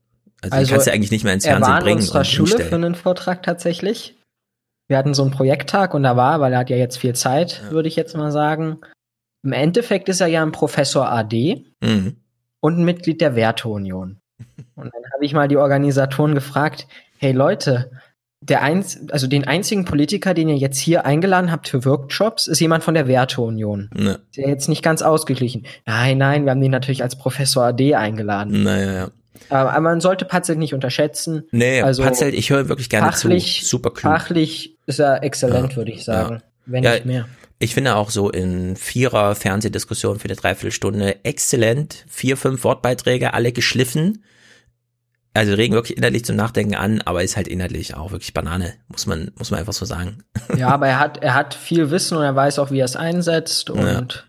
Also, 0.40 0.56
also 0.56 0.72
kannst 0.72 0.86
du 0.86 0.92
eigentlich 0.92 1.10
nicht 1.10 1.24
mehr 1.24 1.34
ins 1.34 1.44
Fernsehen 1.44 1.78
bringen. 1.78 1.78
Er 1.78 1.84
war 1.84 1.90
in 1.90 1.98
unserer 1.98 2.24
Schule 2.24 2.64
für 2.64 2.74
einen 2.74 2.94
Vortrag 2.94 3.42
tatsächlich. 3.42 4.16
Wir 4.88 4.96
hatten 4.96 5.14
so 5.14 5.22
einen 5.22 5.30
Projekttag 5.32 5.94
und 5.94 6.02
da 6.02 6.16
war, 6.16 6.40
weil 6.40 6.52
er 6.52 6.60
hat 6.60 6.70
ja 6.70 6.76
jetzt 6.76 6.98
viel 6.98 7.14
Zeit, 7.14 7.62
ja. 7.64 7.70
würde 7.70 7.88
ich 7.88 7.96
jetzt 7.96 8.16
mal 8.16 8.32
sagen. 8.32 8.78
Im 9.44 9.52
Endeffekt 9.52 10.08
ist 10.08 10.20
er 10.20 10.28
ja 10.28 10.42
ein 10.42 10.52
Professor 10.52 11.10
AD 11.10 11.64
mhm. 11.80 12.16
und 12.60 12.78
ein 12.78 12.84
Mitglied 12.84 13.20
der 13.20 13.34
Werteunion. 13.34 14.21
Und 14.74 14.92
dann 14.92 15.02
habe 15.12 15.24
ich 15.24 15.34
mal 15.34 15.48
die 15.48 15.56
Organisatoren 15.56 16.34
gefragt, 16.34 16.86
hey 17.18 17.32
Leute, 17.32 17.90
der 18.40 18.62
einz 18.62 19.00
also 19.10 19.28
den 19.28 19.46
einzigen 19.46 19.84
Politiker, 19.84 20.34
den 20.34 20.48
ihr 20.48 20.56
jetzt 20.56 20.78
hier 20.78 21.06
eingeladen 21.06 21.52
habt 21.52 21.68
für 21.68 21.84
Workshops, 21.84 22.48
ist 22.48 22.60
jemand 22.60 22.82
von 22.82 22.94
der 22.94 23.06
Werteunion. 23.06 23.88
Ne. 23.94 24.18
Der 24.36 24.48
jetzt 24.48 24.68
nicht 24.68 24.82
ganz 24.82 25.02
ausgeglichen. 25.02 25.64
Nein, 25.86 26.18
nein, 26.18 26.44
wir 26.44 26.50
haben 26.50 26.60
den 26.60 26.72
natürlich 26.72 27.02
als 27.02 27.16
Professor 27.16 27.64
AD 27.64 27.94
eingeladen. 27.94 28.64
Naja, 28.64 28.92
ja. 28.92 29.10
Aber 29.48 29.80
man 29.80 30.00
sollte 30.00 30.24
Patzelt 30.24 30.58
nicht 30.58 30.74
unterschätzen. 30.74 31.44
Nee, 31.52 31.82
also 31.82 32.02
Patzelt, 32.02 32.34
ich 32.34 32.50
höre 32.50 32.68
wirklich 32.68 32.88
gerne 32.88 33.10
fachlich, 33.12 33.60
zu. 33.60 33.66
Super 33.66 33.90
klug. 33.90 34.12
Fachlich 34.12 34.76
ist 34.86 34.98
er 34.98 35.22
exzellent, 35.22 35.70
ja, 35.70 35.76
würde 35.76 35.92
ich 35.92 36.04
sagen. 36.04 36.34
Ja. 36.34 36.42
Wenn 36.66 36.84
ja, 36.84 36.92
nicht 36.94 37.06
mehr. 37.06 37.26
Ich 37.62 37.74
finde 37.74 37.94
auch 37.94 38.10
so 38.10 38.30
in 38.30 38.76
vierer 38.76 39.34
Fernsehdiskussion 39.34 40.18
für 40.18 40.24
eine 40.24 40.36
Dreiviertelstunde 40.36 41.24
exzellent. 41.24 42.04
Vier, 42.08 42.36
fünf 42.36 42.64
Wortbeiträge, 42.64 43.34
alle 43.34 43.52
geschliffen 43.52 44.24
also 45.34 45.54
regen 45.54 45.74
wirklich 45.74 45.96
inhaltlich 45.96 46.24
zum 46.24 46.36
Nachdenken 46.36 46.74
an, 46.74 47.00
aber 47.02 47.22
ist 47.22 47.36
halt 47.36 47.48
inhaltlich 47.48 47.94
auch 47.94 48.12
wirklich 48.12 48.34
Banane, 48.34 48.74
muss 48.88 49.06
man, 49.06 49.30
muss 49.38 49.50
man 49.50 49.60
einfach 49.60 49.72
so 49.72 49.84
sagen. 49.84 50.24
Ja, 50.56 50.68
aber 50.68 50.86
er 50.86 50.98
hat, 50.98 51.22
er 51.22 51.34
hat 51.34 51.54
viel 51.54 51.90
Wissen 51.90 52.18
und 52.18 52.24
er 52.24 52.36
weiß 52.36 52.58
auch, 52.58 52.70
wie 52.70 52.80
er 52.80 52.84
es 52.84 52.94
einsetzt 52.94 53.70
und. 53.70 54.26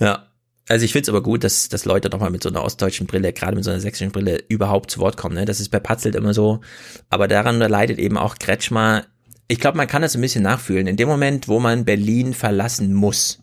Ja. 0.00 0.06
ja. 0.06 0.26
Also 0.68 0.84
ich 0.84 0.92
finde 0.92 1.02
es 1.04 1.08
aber 1.08 1.22
gut, 1.22 1.44
dass, 1.44 1.68
dass 1.68 1.84
Leute 1.84 2.10
doch 2.10 2.18
mal 2.18 2.30
mit 2.30 2.42
so 2.42 2.48
einer 2.48 2.64
ostdeutschen 2.64 3.06
Brille, 3.06 3.32
gerade 3.32 3.54
mit 3.54 3.64
so 3.64 3.70
einer 3.70 3.80
sächsischen 3.80 4.10
Brille, 4.10 4.42
überhaupt 4.48 4.90
zu 4.90 5.00
Wort 5.00 5.16
kommen. 5.16 5.34
Ne? 5.36 5.44
Das 5.44 5.60
ist 5.60 5.68
bei 5.68 5.78
Patzelt 5.78 6.16
immer 6.16 6.34
so. 6.34 6.60
Aber 7.08 7.28
daran 7.28 7.58
leidet 7.58 7.98
eben 7.98 8.18
auch 8.18 8.36
Kretschmer. 8.36 9.04
Ich 9.48 9.60
glaube, 9.60 9.76
man 9.76 9.86
kann 9.86 10.02
das 10.02 10.14
ein 10.14 10.20
bisschen 10.20 10.42
nachfühlen. 10.42 10.86
In 10.86 10.96
dem 10.96 11.08
Moment, 11.08 11.48
wo 11.48 11.60
man 11.60 11.84
Berlin 11.84 12.32
verlassen 12.34 12.94
muss, 12.94 13.42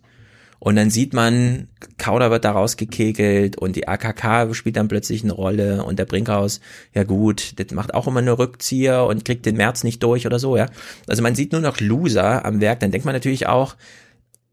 und 0.59 0.75
dann 0.75 0.89
sieht 0.89 1.13
man, 1.13 1.69
Kauder 1.97 2.31
wird 2.31 2.43
da 2.43 2.51
rausgekegelt 2.51 3.57
und 3.57 3.77
die 3.77 3.87
AKK 3.87 4.53
spielt 4.53 4.75
dann 4.75 4.89
plötzlich 4.89 5.23
eine 5.23 5.31
Rolle 5.31 5.85
und 5.85 5.97
der 5.97 6.05
Brinkhaus, 6.05 6.59
ja 6.93 7.05
gut, 7.05 7.53
das 7.57 7.71
macht 7.71 7.93
auch 7.93 8.07
immer 8.07 8.21
nur 8.21 8.39
Rückzieher 8.39 9.05
und 9.05 9.23
kriegt 9.23 9.45
den 9.45 9.55
März 9.55 9.85
nicht 9.85 10.03
durch 10.03 10.25
oder 10.25 10.37
so, 10.37 10.57
ja. 10.57 10.65
Also 11.07 11.23
man 11.23 11.33
sieht 11.33 11.53
nur 11.53 11.61
noch 11.61 11.79
Loser 11.79 12.43
am 12.45 12.59
Werk, 12.59 12.81
dann 12.81 12.91
denkt 12.91 13.05
man 13.05 13.15
natürlich 13.15 13.47
auch, 13.47 13.77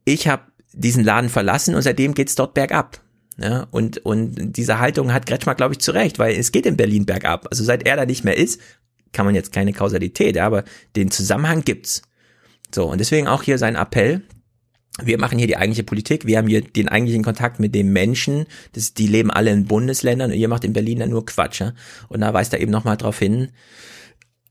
ich 0.05 0.29
habe 0.29 0.43
diesen 0.73 1.03
Laden 1.03 1.29
verlassen 1.29 1.75
und 1.75 1.83
seitdem 1.83 2.15
geht's 2.15 2.37
dort 2.37 2.55
bergab. 2.55 3.01
Ja, 3.39 3.67
und, 3.71 3.99
und 3.99 4.57
diese 4.57 4.79
Haltung 4.79 5.13
hat 5.13 5.27
Kretschmer, 5.27 5.55
glaube 5.55 5.75
ich, 5.75 5.81
zu 5.81 5.91
Recht, 5.91 6.19
weil 6.19 6.35
es 6.37 6.53
geht 6.53 6.65
in 6.65 6.79
Berlin 6.79 7.05
bergab. 7.05 7.49
Also 7.51 7.65
seit 7.65 7.87
er 7.87 7.97
da 7.97 8.07
nicht 8.07 8.25
mehr 8.25 8.37
ist, 8.37 8.63
kann 9.17 9.27
man 9.27 9.35
jetzt 9.35 9.51
keine 9.51 9.73
Kausalität, 9.73 10.37
aber 10.37 10.63
den 10.95 11.11
Zusammenhang 11.11 11.63
gibt's. 11.65 12.03
So, 12.75 12.85
und 12.85 12.99
deswegen 12.99 13.29
auch 13.29 13.43
hier 13.43 13.57
sein 13.57 13.75
Appell, 13.75 14.21
wir 15.03 15.19
machen 15.19 15.39
hier 15.39 15.47
die 15.47 15.57
eigentliche 15.57 15.85
Politik, 15.85 16.27
wir 16.27 16.37
haben 16.37 16.49
hier 16.49 16.61
den 16.61 16.89
eigentlichen 16.89 17.25
Kontakt 17.25 17.59
mit 17.59 17.75
den 17.75 17.93
Menschen, 17.93 18.45
das, 18.73 18.93
die 18.93 19.07
leben 19.07 19.31
alle 19.31 19.51
in 19.51 19.65
Bundesländern 19.65 20.31
und 20.31 20.37
ihr 20.37 20.49
macht 20.49 20.65
in 20.65 20.75
Berlin 20.75 20.99
dann 20.99 21.11
nur 21.11 21.25
Quatsch. 21.25 21.61
Ja? 21.61 21.73
Und 22.09 22.21
da 22.21 22.35
weist 22.35 22.53
er 22.53 22.61
eben 22.61 22.71
nochmal 22.71 22.99
drauf 22.99 23.19
hin, 23.19 23.49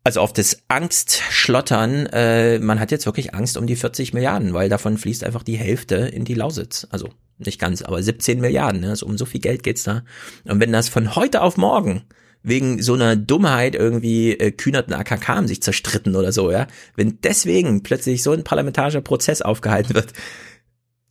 also 0.04 0.22
auf 0.22 0.34
das 0.34 0.64
Angstschlottern, 0.68 2.08
äh, 2.08 2.60
man 2.60 2.80
hat 2.80 2.92
jetzt 2.92 3.06
wirklich 3.06 3.34
Angst 3.34 3.58
um 3.58 3.68
die 3.68 3.76
40 3.76 4.14
Milliarden, 4.14 4.54
weil 4.54 4.70
davon 4.70 4.98
fließt 4.98 5.24
einfach 5.24 5.44
die 5.44 5.58
Hälfte 5.58 5.96
in 5.96 6.26
die 6.26 6.36
Lausitz. 6.36 6.88
Also 6.90 7.10
nicht 7.38 7.60
ganz, 7.60 7.82
aber 7.82 8.02
17 8.02 8.40
Milliarden, 8.40 8.82
ne? 8.82 8.90
also 8.90 9.06
um 9.06 9.18
so 9.18 9.26
viel 9.26 9.42
Geld 9.42 9.64
geht's 9.64 9.84
da. 9.84 10.04
Und 10.44 10.60
wenn 10.60 10.72
das 10.72 10.90
von 10.90 11.16
heute 11.16 11.42
auf 11.42 11.58
morgen 11.58 12.04
wegen 12.46 12.82
so 12.82 12.94
einer 12.94 13.16
Dummheit 13.16 13.76
irgendwie 13.76 14.32
äh, 14.32 14.52
Kühnert 14.52 14.88
und 14.88 14.94
AKK 14.94 15.28
haben 15.28 15.48
sich 15.48 15.62
zerstritten 15.62 16.16
oder 16.16 16.32
so, 16.32 16.52
ja. 16.52 16.68
Wenn 16.96 17.20
deswegen 17.22 17.84
plötzlich 17.84 18.24
so 18.24 18.32
ein 18.32 18.44
parlamentarischer 18.44 19.02
Prozess 19.02 19.42
aufgehalten 19.42 19.96
wird, 19.96 20.14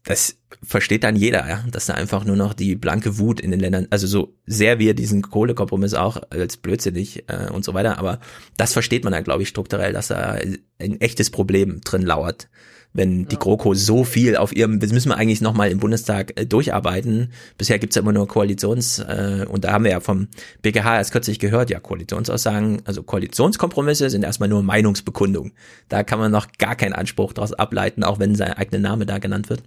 das 0.05 0.37
versteht 0.63 1.03
dann 1.03 1.17
jeder, 1.17 1.49
ja, 1.49 1.65
dass 1.71 1.87
da 1.87 1.95
einfach 1.95 2.25
nur 2.25 2.37
noch 2.37 2.53
die 2.55 2.77
blanke 2.77 3.19
Wut 3.19 3.41
in 3.41 3.51
den 3.51 3.61
Ländern, 3.61 3.87
also 3.91 4.07
so 4.07 4.37
sehr 4.47 4.79
wir 4.79 4.95
diesen 4.95 5.23
Kohlekompromiss 5.23 5.95
auch 5.95 6.21
als 6.31 6.57
blödsinnig 6.57 7.25
äh, 7.29 7.51
und 7.51 7.65
so 7.65 7.75
weiter, 7.75 7.99
aber 7.99 8.21
das 8.57 8.73
versteht 8.73 9.05
man 9.05 9.13
dann, 9.13 9.25
glaube 9.25 9.43
ich, 9.43 9.49
strukturell, 9.49 9.93
dass 9.93 10.09
da 10.09 10.37
ein 10.79 11.01
echtes 11.01 11.31
Problem 11.31 11.81
drin 11.83 12.03
lauert 12.03 12.49
wenn 12.95 13.27
die 13.27 13.37
GroKo 13.37 13.75
so 13.75 14.05
viel 14.05 14.37
auf 14.37 14.55
ihrem, 14.55 14.79
das 14.79 14.93
müssen 14.93 15.09
wir 15.09 15.17
eigentlich 15.17 15.41
nochmal 15.41 15.71
im 15.71 15.79
Bundestag 15.79 16.41
äh, 16.41 16.47
durcharbeiten. 16.47 17.33
Bisher 17.59 17.81
gibt's 17.81 17.97
ja 17.97 18.03
immer 18.03 18.13
nur 18.13 18.29
Koalitions, 18.29 19.01
äh, 19.01 19.45
und 19.49 19.65
da 19.65 19.73
haben 19.73 19.83
wir 19.83 19.91
ja 19.91 20.01
vom 20.01 20.29
BGH 20.63 20.99
erst 20.99 21.11
kürzlich 21.11 21.41
gehört, 21.41 21.71
ja, 21.71 21.81
Koalitionsaussagen, 21.81 22.83
also 22.85 23.03
Koalitionskompromisse 23.03 24.09
sind 24.11 24.25
erstmal 24.25 24.49
nur 24.49 24.63
Meinungsbekundung. 24.63 25.53
Da 25.89 26.05
kann 26.05 26.21
man 26.21 26.31
noch 26.31 26.47
gar 26.59 26.77
keinen 26.77 26.93
Anspruch 26.93 27.33
daraus 27.33 27.53
ableiten, 27.53 28.05
auch 28.05 28.21
wenn 28.21 28.37
sein 28.37 28.53
eigener 28.53 28.81
Name 28.81 29.07
da 29.07 29.19
genannt 29.19 29.51
wird. 29.51 29.63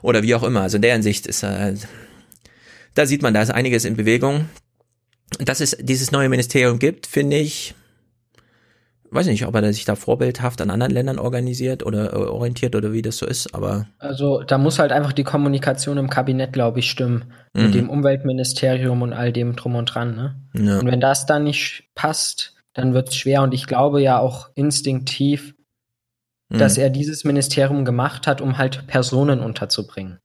Oder 0.00 0.22
wie 0.22 0.36
auch 0.36 0.44
immer. 0.44 0.62
Also 0.62 0.76
in 0.76 0.82
der 0.82 0.92
Hinsicht 0.92 1.26
ist, 1.26 1.42
äh, 1.42 1.74
da 2.94 3.06
sieht 3.06 3.22
man, 3.22 3.34
da 3.34 3.42
ist 3.42 3.50
einiges 3.50 3.84
in 3.84 3.96
Bewegung. 3.96 4.48
Dass 5.40 5.60
es 5.60 5.76
dieses 5.78 6.10
neue 6.10 6.28
Ministerium 6.30 6.78
gibt, 6.78 7.06
finde 7.06 7.36
ich, 7.36 7.74
weiß 9.10 9.26
nicht, 9.26 9.46
ob 9.46 9.54
er 9.54 9.72
sich 9.72 9.84
da 9.84 9.94
vorbildhaft 9.94 10.60
an 10.60 10.70
anderen 10.70 10.92
Ländern 10.92 11.18
organisiert 11.18 11.84
oder 11.84 12.12
äh, 12.12 12.16
orientiert 12.16 12.74
oder 12.74 12.92
wie 12.92 13.02
das 13.02 13.18
so 13.18 13.26
ist, 13.26 13.54
aber. 13.54 13.86
Also 13.98 14.42
da 14.42 14.58
muss 14.58 14.78
halt 14.78 14.92
einfach 14.92 15.12
die 15.12 15.24
Kommunikation 15.24 15.98
im 15.98 16.10
Kabinett, 16.10 16.52
glaube 16.52 16.80
ich, 16.80 16.90
stimmen. 16.90 17.32
Mhm. 17.54 17.62
Mit 17.62 17.74
dem 17.74 17.90
Umweltministerium 17.90 19.02
und 19.02 19.12
all 19.12 19.32
dem 19.32 19.56
drum 19.56 19.74
und 19.74 19.86
dran, 19.86 20.14
ne? 20.14 20.36
Ja. 20.54 20.78
Und 20.78 20.86
wenn 20.86 21.00
das 21.00 21.26
dann 21.26 21.44
nicht 21.44 21.88
passt, 21.94 22.54
dann 22.74 22.94
wird 22.94 23.08
es 23.08 23.16
schwer. 23.16 23.42
Und 23.42 23.54
ich 23.54 23.66
glaube 23.66 24.02
ja 24.02 24.18
auch 24.18 24.50
instinktiv, 24.54 25.54
mhm. 26.48 26.58
dass 26.58 26.78
er 26.78 26.90
dieses 26.90 27.24
Ministerium 27.24 27.84
gemacht 27.84 28.26
hat, 28.26 28.40
um 28.40 28.58
halt 28.58 28.86
Personen 28.86 29.40
unterzubringen. 29.40 30.18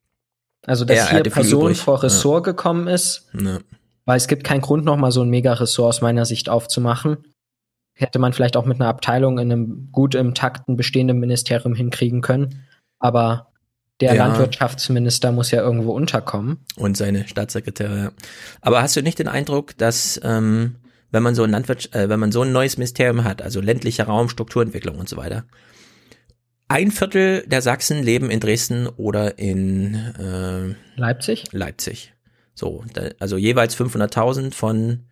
Also 0.66 0.86
dass 0.86 0.98
ja, 0.98 1.10
hier 1.10 1.24
Person 1.24 1.76
vor 1.76 2.04
Ressort 2.04 2.46
ja. 2.46 2.52
gekommen 2.52 2.88
ist. 2.88 3.30
Weil 4.06 4.18
es 4.18 4.28
gibt 4.28 4.44
keinen 4.44 4.62
Grund, 4.62 4.86
nochmal 4.86 5.12
so 5.12 5.22
ein 5.22 5.30
Mega-Ressort 5.30 5.90
aus 5.90 6.02
meiner 6.02 6.26
Sicht 6.26 6.50
aufzumachen 6.50 7.18
hätte 7.94 8.20
man 8.20 8.34
vielleicht 8.34 8.58
auch 8.58 8.66
mit 8.66 8.80
einer 8.80 8.90
Abteilung 8.90 9.38
in 9.40 9.52
einem 9.52 9.90
gut 9.92 10.16
im 10.16 10.34
Takten 10.34 10.76
bestehenden 10.76 11.20
Ministerium 11.20 11.76
hinkriegen 11.76 12.22
können. 12.22 12.66
Aber 13.00 13.52
der 14.00 14.16
ja. 14.16 14.26
Landwirtschaftsminister 14.26 15.32
muss 15.32 15.52
ja 15.52 15.62
irgendwo 15.62 15.92
unterkommen. 15.92 16.66
Und 16.76 16.98
seine 16.98 17.28
Staatssekretäre. 17.28 18.12
Aber 18.62 18.82
hast 18.82 18.96
du 18.96 19.02
nicht 19.04 19.20
den 19.20 19.28
Eindruck, 19.28 19.78
dass 19.78 20.20
ähm, 20.24 20.78
wenn 21.12 21.24
man 21.24 21.36
so 21.36 21.44
ein 21.44 21.52
Landwirt, 21.52 21.94
äh, 21.94 22.10
wenn 22.10 22.20
man 22.20 22.32
so 22.32 22.42
ein 22.42 22.52
neues 22.52 22.78
Ministerium 22.78 23.24
hat, 23.24 23.42
also 23.42 23.62
ländlicher 23.62 24.06
Raum, 24.06 24.30
Strukturentwicklung 24.30 24.98
und 24.98 25.08
so 25.08 25.16
weiter, 25.16 25.46
ein 26.68 26.90
Viertel 26.90 27.46
der 27.46 27.62
Sachsen 27.62 28.02
leben 28.02 28.32
in 28.32 28.40
Dresden 28.40 28.88
oder 28.88 29.38
in 29.38 29.94
äh, 29.94 30.76
Leipzig. 31.00 31.44
Leipzig. 31.52 32.14
So, 32.56 32.84
da, 32.94 33.10
also 33.20 33.38
jeweils 33.38 33.78
500.000 33.78 34.54
von 34.54 35.04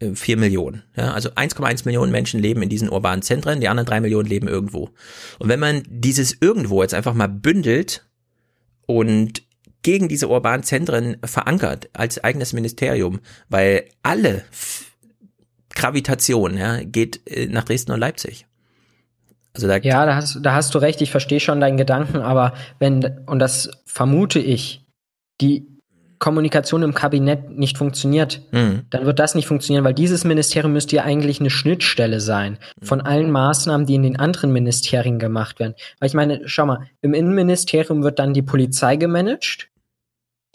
4 0.00 0.36
äh, 0.36 0.38
Millionen. 0.38 0.82
Ja, 0.96 1.12
also 1.12 1.30
1,1 1.30 1.84
Millionen 1.84 2.12
Menschen 2.12 2.40
leben 2.40 2.62
in 2.62 2.68
diesen 2.68 2.88
urbanen 2.88 3.22
Zentren, 3.22 3.60
die 3.60 3.68
anderen 3.68 3.86
3 3.86 4.00
Millionen 4.00 4.28
leben 4.28 4.48
irgendwo. 4.48 4.90
Und 5.38 5.48
wenn 5.48 5.60
man 5.60 5.82
dieses 5.88 6.36
irgendwo 6.40 6.82
jetzt 6.82 6.94
einfach 6.94 7.14
mal 7.14 7.28
bündelt 7.28 8.06
und 8.86 9.42
gegen 9.82 10.08
diese 10.08 10.28
urbanen 10.28 10.62
Zentren 10.62 11.16
verankert 11.24 11.88
als 11.92 12.22
eigenes 12.22 12.52
Ministerium, 12.52 13.20
weil 13.48 13.84
alle 14.02 14.44
Gravitation 15.74 16.56
ja, 16.56 16.82
geht 16.82 17.26
äh, 17.26 17.46
nach 17.46 17.64
Dresden 17.64 17.92
und 17.92 18.00
Leipzig. 18.00 18.46
Also 19.54 19.66
da 19.66 19.78
ja, 19.78 20.06
da 20.06 20.14
hast, 20.14 20.38
da 20.42 20.54
hast 20.54 20.74
du 20.74 20.78
recht, 20.78 21.00
ich 21.00 21.10
verstehe 21.10 21.40
schon 21.40 21.60
deinen 21.60 21.76
Gedanken, 21.76 22.18
aber 22.18 22.54
wenn, 22.78 23.04
und 23.26 23.38
das 23.38 23.70
vermute 23.86 24.38
ich, 24.38 24.84
die 25.40 25.77
Kommunikation 26.18 26.82
im 26.82 26.94
Kabinett 26.94 27.50
nicht 27.56 27.78
funktioniert, 27.78 28.42
Mhm. 28.52 28.82
dann 28.90 29.06
wird 29.06 29.18
das 29.18 29.34
nicht 29.34 29.46
funktionieren, 29.46 29.84
weil 29.84 29.94
dieses 29.94 30.24
Ministerium 30.24 30.72
müsste 30.72 30.96
ja 30.96 31.04
eigentlich 31.04 31.40
eine 31.40 31.50
Schnittstelle 31.50 32.20
sein 32.20 32.58
von 32.82 33.00
allen 33.00 33.30
Maßnahmen, 33.30 33.86
die 33.86 33.94
in 33.94 34.02
den 34.02 34.18
anderen 34.18 34.52
Ministerien 34.52 35.18
gemacht 35.18 35.60
werden. 35.60 35.74
Weil 36.00 36.08
ich 36.08 36.14
meine, 36.14 36.42
schau 36.46 36.66
mal, 36.66 36.88
im 37.02 37.14
Innenministerium 37.14 38.02
wird 38.02 38.18
dann 38.18 38.34
die 38.34 38.42
Polizei 38.42 38.96
gemanagt. 38.96 39.68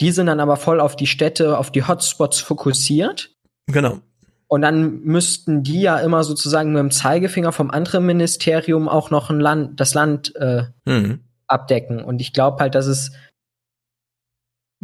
Die 0.00 0.10
sind 0.10 0.26
dann 0.26 0.40
aber 0.40 0.56
voll 0.56 0.80
auf 0.80 0.96
die 0.96 1.06
Städte, 1.06 1.56
auf 1.58 1.70
die 1.70 1.86
Hotspots 1.86 2.40
fokussiert. 2.40 3.30
Genau. 3.66 4.00
Und 4.48 4.62
dann 4.62 5.00
müssten 5.02 5.62
die 5.62 5.80
ja 5.80 5.98
immer 5.98 6.22
sozusagen 6.24 6.72
mit 6.72 6.80
dem 6.80 6.90
Zeigefinger 6.90 7.52
vom 7.52 7.70
anderen 7.70 8.04
Ministerium 8.04 8.88
auch 8.88 9.10
noch 9.10 9.30
ein 9.30 9.40
Land, 9.40 9.80
das 9.80 9.94
Land 9.94 10.34
äh, 10.36 10.64
Mhm. 10.84 11.20
abdecken. 11.46 12.02
Und 12.04 12.20
ich 12.20 12.32
glaube 12.32 12.58
halt, 12.60 12.74
dass 12.74 12.86
es 12.86 13.12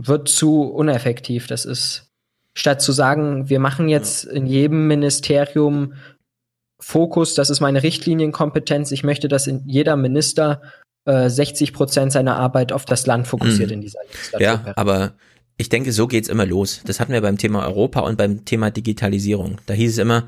wird 0.06 0.28
zu 0.28 0.62
uneffektiv. 0.62 1.46
Das 1.46 1.64
ist, 1.64 2.10
statt 2.54 2.80
zu 2.82 2.92
sagen, 2.92 3.48
wir 3.48 3.60
machen 3.60 3.88
jetzt 3.88 4.24
in 4.24 4.46
jedem 4.46 4.86
Ministerium 4.88 5.94
Fokus, 6.82 7.34
das 7.34 7.50
ist 7.50 7.60
meine 7.60 7.82
Richtlinienkompetenz, 7.82 8.90
ich 8.90 9.04
möchte, 9.04 9.28
dass 9.28 9.46
in 9.46 9.62
jeder 9.66 9.96
Minister 9.96 10.62
äh, 11.04 11.28
60 11.28 11.72
Prozent 11.74 12.10
seiner 12.12 12.36
Arbeit 12.36 12.72
auf 12.72 12.86
das 12.86 13.06
Land 13.06 13.26
fokussiert 13.26 13.68
Mhm. 13.68 13.74
in 13.74 13.80
dieser 13.82 13.98
Ja, 14.38 14.52
Legislatur. 14.54 14.78
aber 14.78 15.12
ich 15.58 15.68
denke, 15.68 15.92
so 15.92 16.06
geht's 16.06 16.28
immer 16.30 16.46
los. 16.46 16.80
Das 16.86 16.98
hatten 16.98 17.12
wir 17.12 17.20
beim 17.20 17.36
Thema 17.36 17.66
Europa 17.66 18.00
und 18.00 18.16
beim 18.16 18.46
Thema 18.46 18.70
Digitalisierung. 18.70 19.58
Da 19.66 19.74
hieß 19.74 19.92
es 19.92 19.98
immer, 19.98 20.26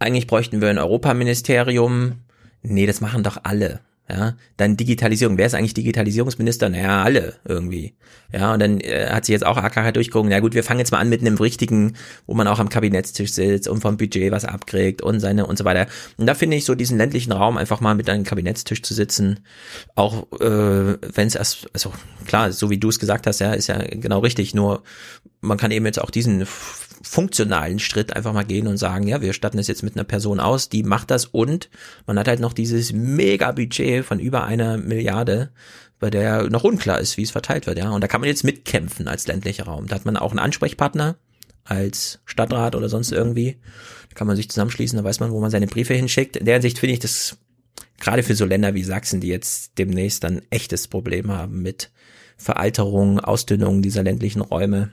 eigentlich 0.00 0.26
bräuchten 0.26 0.60
wir 0.60 0.68
ein 0.68 0.78
Europaministerium. 0.78 2.14
Nee, 2.62 2.86
das 2.86 3.00
machen 3.00 3.22
doch 3.22 3.38
alle. 3.44 3.78
Ja, 4.06 4.34
dann 4.58 4.76
Digitalisierung. 4.76 5.38
Wer 5.38 5.46
ist 5.46 5.54
eigentlich 5.54 5.72
Digitalisierungsminister? 5.72 6.68
Naja, 6.68 7.02
alle 7.02 7.36
irgendwie. 7.46 7.94
Ja, 8.30 8.52
und 8.52 8.60
dann 8.60 8.80
äh, 8.80 9.06
hat 9.08 9.24
sich 9.24 9.32
jetzt 9.32 9.46
auch 9.46 9.56
AKH 9.56 9.92
durchgeguckt. 9.92 10.28
Na 10.28 10.40
gut, 10.40 10.52
wir 10.52 10.62
fangen 10.62 10.80
jetzt 10.80 10.92
mal 10.92 10.98
an 10.98 11.08
mit 11.08 11.22
einem 11.22 11.38
richtigen, 11.38 11.96
wo 12.26 12.34
man 12.34 12.46
auch 12.46 12.58
am 12.58 12.68
Kabinettstisch 12.68 13.32
sitzt 13.32 13.66
und 13.66 13.80
vom 13.80 13.96
Budget 13.96 14.30
was 14.30 14.44
abkriegt 14.44 15.00
und 15.00 15.20
seine 15.20 15.46
und 15.46 15.56
so 15.56 15.64
weiter. 15.64 15.86
Und 16.18 16.26
da 16.26 16.34
finde 16.34 16.58
ich 16.58 16.66
so 16.66 16.74
diesen 16.74 16.98
ländlichen 16.98 17.32
Raum 17.32 17.56
einfach 17.56 17.80
mal 17.80 17.94
mit 17.94 18.10
einem 18.10 18.24
Kabinettstisch 18.24 18.82
zu 18.82 18.92
sitzen, 18.92 19.40
auch 19.94 20.30
äh, 20.38 20.98
wenn 21.00 21.26
es 21.26 21.34
erst, 21.34 21.68
also 21.72 21.90
klar, 22.26 22.52
so 22.52 22.68
wie 22.68 22.78
du 22.78 22.90
es 22.90 22.98
gesagt 22.98 23.26
hast, 23.26 23.40
ja, 23.40 23.54
ist 23.54 23.68
ja 23.68 23.78
genau 23.78 24.18
richtig. 24.18 24.54
Nur 24.54 24.82
man 25.40 25.56
kann 25.56 25.70
eben 25.70 25.86
jetzt 25.86 26.00
auch 26.00 26.10
diesen 26.10 26.46
funktionalen 27.04 27.78
Schritt 27.78 28.16
einfach 28.16 28.32
mal 28.32 28.44
gehen 28.44 28.66
und 28.66 28.78
sagen, 28.78 29.06
ja, 29.06 29.20
wir 29.20 29.32
statten 29.32 29.58
es 29.58 29.68
jetzt 29.68 29.82
mit 29.82 29.94
einer 29.94 30.04
Person 30.04 30.40
aus, 30.40 30.68
die 30.68 30.82
macht 30.82 31.10
das 31.10 31.26
und 31.26 31.68
man 32.06 32.18
hat 32.18 32.28
halt 32.28 32.40
noch 32.40 32.52
dieses 32.52 32.92
Mega-Budget 32.92 34.04
von 34.04 34.18
über 34.18 34.44
einer 34.44 34.78
Milliarde, 34.78 35.50
bei 36.00 36.10
der 36.10 36.50
noch 36.50 36.64
unklar 36.64 36.98
ist, 37.00 37.16
wie 37.16 37.22
es 37.22 37.30
verteilt 37.30 37.66
wird, 37.66 37.78
ja. 37.78 37.90
Und 37.90 38.02
da 38.02 38.08
kann 38.08 38.20
man 38.20 38.28
jetzt 38.28 38.44
mitkämpfen 38.44 39.06
als 39.06 39.26
ländlicher 39.26 39.64
Raum. 39.64 39.86
Da 39.86 39.94
hat 39.94 40.04
man 40.04 40.16
auch 40.16 40.30
einen 40.30 40.38
Ansprechpartner 40.38 41.16
als 41.64 42.20
Stadtrat 42.24 42.74
oder 42.74 42.88
sonst 42.88 43.12
irgendwie. 43.12 43.58
Da 44.10 44.14
kann 44.14 44.26
man 44.26 44.36
sich 44.36 44.50
zusammenschließen, 44.50 44.98
da 44.98 45.04
weiß 45.04 45.20
man, 45.20 45.30
wo 45.30 45.40
man 45.40 45.50
seine 45.50 45.66
Briefe 45.66 45.94
hinschickt. 45.94 46.36
In 46.36 46.46
der 46.46 46.54
Hinsicht 46.54 46.78
finde 46.78 46.94
ich 46.94 47.00
das 47.00 47.38
gerade 48.00 48.22
für 48.22 48.34
so 48.34 48.44
Länder 48.44 48.74
wie 48.74 48.84
Sachsen, 48.84 49.20
die 49.20 49.28
jetzt 49.28 49.78
demnächst 49.78 50.24
ein 50.24 50.42
echtes 50.50 50.88
Problem 50.88 51.30
haben 51.30 51.62
mit 51.62 51.90
Veralterung, 52.36 53.20
Ausdünnung 53.20 53.80
dieser 53.80 54.02
ländlichen 54.02 54.40
Räume, 54.40 54.90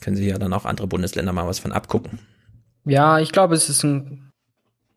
können 0.00 0.16
sich 0.16 0.26
ja 0.26 0.38
dann 0.38 0.52
auch 0.52 0.64
andere 0.64 0.86
Bundesländer 0.86 1.32
mal 1.32 1.46
was 1.46 1.58
von 1.58 1.72
abgucken. 1.72 2.18
Ja, 2.84 3.18
ich 3.18 3.32
glaube, 3.32 3.54
es 3.54 3.68
ist 3.68 3.82
ein, 3.82 4.30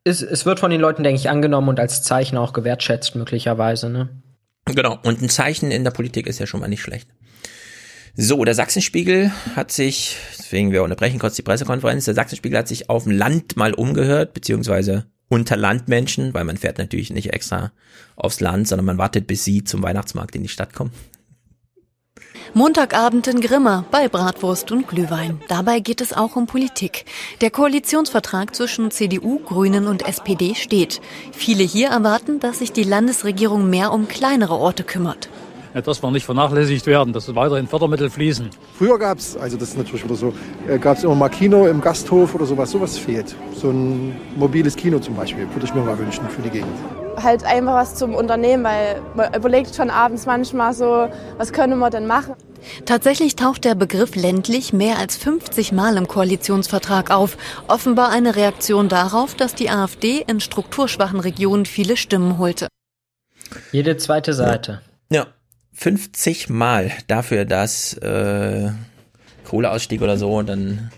es, 0.04 0.22
es 0.22 0.46
wird 0.46 0.60
von 0.60 0.72
den 0.72 0.82
Leuten, 0.82 1.04
denke 1.04 1.20
ich, 1.20 1.30
angenommen 1.30 1.70
und 1.70 1.80
als 1.80 2.04
Zeichen 2.04 2.38
auch 2.38 2.54
gewertschätzt, 2.54 3.16
möglicherweise, 3.16 3.90
ne? 3.90 4.10
Genau. 4.66 5.00
Und 5.04 5.22
ein 5.22 5.30
Zeichen 5.30 5.72
in 5.72 5.84
der 5.84 5.92
Politik 5.92 6.28
ist 6.28 6.40
ja 6.40 6.46
schon 6.46 6.60
mal 6.60 6.68
nicht 6.68 6.82
schlecht. 6.82 7.10
So, 8.16 8.44
der 8.44 8.56
Sachsenspiegel 8.56 9.32
hat 9.56 9.72
sich, 9.72 10.18
deswegen 10.38 10.72
wir 10.72 10.84
unterbrechen 10.84 11.20
kurz 11.20 11.36
die 11.36 11.42
Pressekonferenz, 11.42 12.06
der 12.06 12.14
Sachsenspiegel 12.14 12.58
hat 12.58 12.68
sich 12.68 12.90
auf 12.90 13.04
dem 13.04 13.14
Land 13.14 13.56
mal 13.56 13.74
umgehört, 13.74 14.34
beziehungsweise 14.34 15.06
unter 15.30 15.56
Landmenschen, 15.56 16.34
weil 16.34 16.44
man 16.44 16.58
fährt 16.58 16.80
natürlich 16.80 17.12
nicht 17.12 17.34
extra 17.34 17.72
aufs 18.16 18.42
Land, 18.42 18.68
sondern 18.68 18.86
man 18.86 18.98
wartet, 18.98 19.28
bis 19.28 19.46
sie 19.46 19.64
zum 19.64 19.84
Weihnachtsmarkt 19.84 20.36
in 20.36 20.44
die 20.44 20.50
Stadt 20.50 20.74
kommen. 20.74 20.92
Montagabend 22.54 23.28
in 23.28 23.42
Grimma 23.42 23.86
bei 23.92 24.08
Bratwurst 24.08 24.72
und 24.72 24.88
Glühwein. 24.88 25.40
Dabei 25.48 25.80
geht 25.80 26.02
es 26.02 26.14
auch 26.14 26.36
um 26.36 26.48
Politik. 26.48 27.06
Der 27.42 27.52
Koalitionsvertrag 27.52 28.56
zwischen 28.56 28.92
CDU, 28.92 29.40
Grünen 29.40 29.88
und 29.88 30.08
SPD 30.08 30.56
steht. 30.56 31.02
Viele 31.32 31.64
hier 31.64 31.90
erwarten, 31.90 32.40
dass 32.40 32.60
sich 32.60 32.72
die 32.72 32.84
Landesregierung 32.84 33.70
mehr 33.70 33.92
um 33.92 34.08
kleinere 34.08 34.56
Orte 34.56 34.84
kümmert. 34.84 35.30
Ja, 35.74 35.82
das 35.82 36.02
wird 36.02 36.12
nicht 36.14 36.26
vernachlässigt 36.26 36.88
werden, 36.88 37.14
dass 37.14 37.34
weiterhin 37.36 37.68
Fördermittel 37.68 38.10
fließen. 38.10 38.50
Früher 38.78 38.98
gab 38.98 39.20
es, 39.20 39.38
also 39.38 39.56
das 39.56 39.70
ist 39.70 39.78
natürlich 39.78 40.04
wieder 40.04 40.16
so, 40.16 40.34
gab 40.82 40.98
es 40.98 41.04
immer 41.04 41.14
mal 41.14 41.30
Kino 41.30 41.68
im 41.68 41.80
Gasthof 41.80 42.34
oder 42.34 42.46
sowas. 42.46 42.72
Sowas 42.72 42.98
fehlt. 42.98 43.36
So 43.54 43.70
ein 43.70 44.20
mobiles 44.36 44.76
Kino 44.76 44.98
zum 44.98 45.16
Beispiel, 45.16 45.48
würde 45.54 45.66
ich 45.66 45.74
mir 45.74 45.82
mal 45.82 45.98
wünschen 45.98 46.28
für 46.30 46.42
die 46.42 46.50
Gegend. 46.50 46.74
Halt 47.22 47.44
einfach 47.44 47.74
was 47.76 47.96
zum 47.96 48.16
Unternehmen, 48.16 48.64
weil 48.64 49.02
man 49.16 49.34
überlegt 49.36 49.76
schon 49.76 49.92
abends 49.92 50.26
manchmal 50.26 50.74
so, 50.74 51.08
was 51.38 51.54
können 51.54 51.78
wir 51.78 51.90
denn 51.92 52.08
machen? 52.08 52.34
Tatsächlich 52.86 53.36
taucht 53.36 53.64
der 53.64 53.76
Begriff 53.76 54.16
ländlich 54.16 54.74
mehr 54.74 54.98
als 54.98 55.18
50 55.18 55.72
Mal 55.72 55.98
im 55.98 56.08
Koalitionsvertrag 56.08 57.12
auf. 57.12 57.38
Offenbar 57.68 58.10
eine 58.10 58.36
Reaktion 58.36 58.90
darauf, 58.90 59.36
dass 59.36 59.54
die 59.54 59.70
AfD 59.70 60.24
in 60.26 60.40
strukturschwachen 60.40 61.20
Regionen 61.20 61.66
viele 61.66 61.96
Stimmen 61.96 62.38
holte. 62.38 62.68
Jede 63.72 63.98
zweite 63.98 64.34
Seite. 64.34 64.82
Ja, 65.12 65.28
50 65.80 66.50
Mal 66.50 66.92
dafür, 67.08 67.46
dass 67.46 67.94
äh, 67.94 68.70
Kohleausstieg 69.46 70.02
oder 70.02 70.18
so 70.18 70.42
dann 70.42 70.92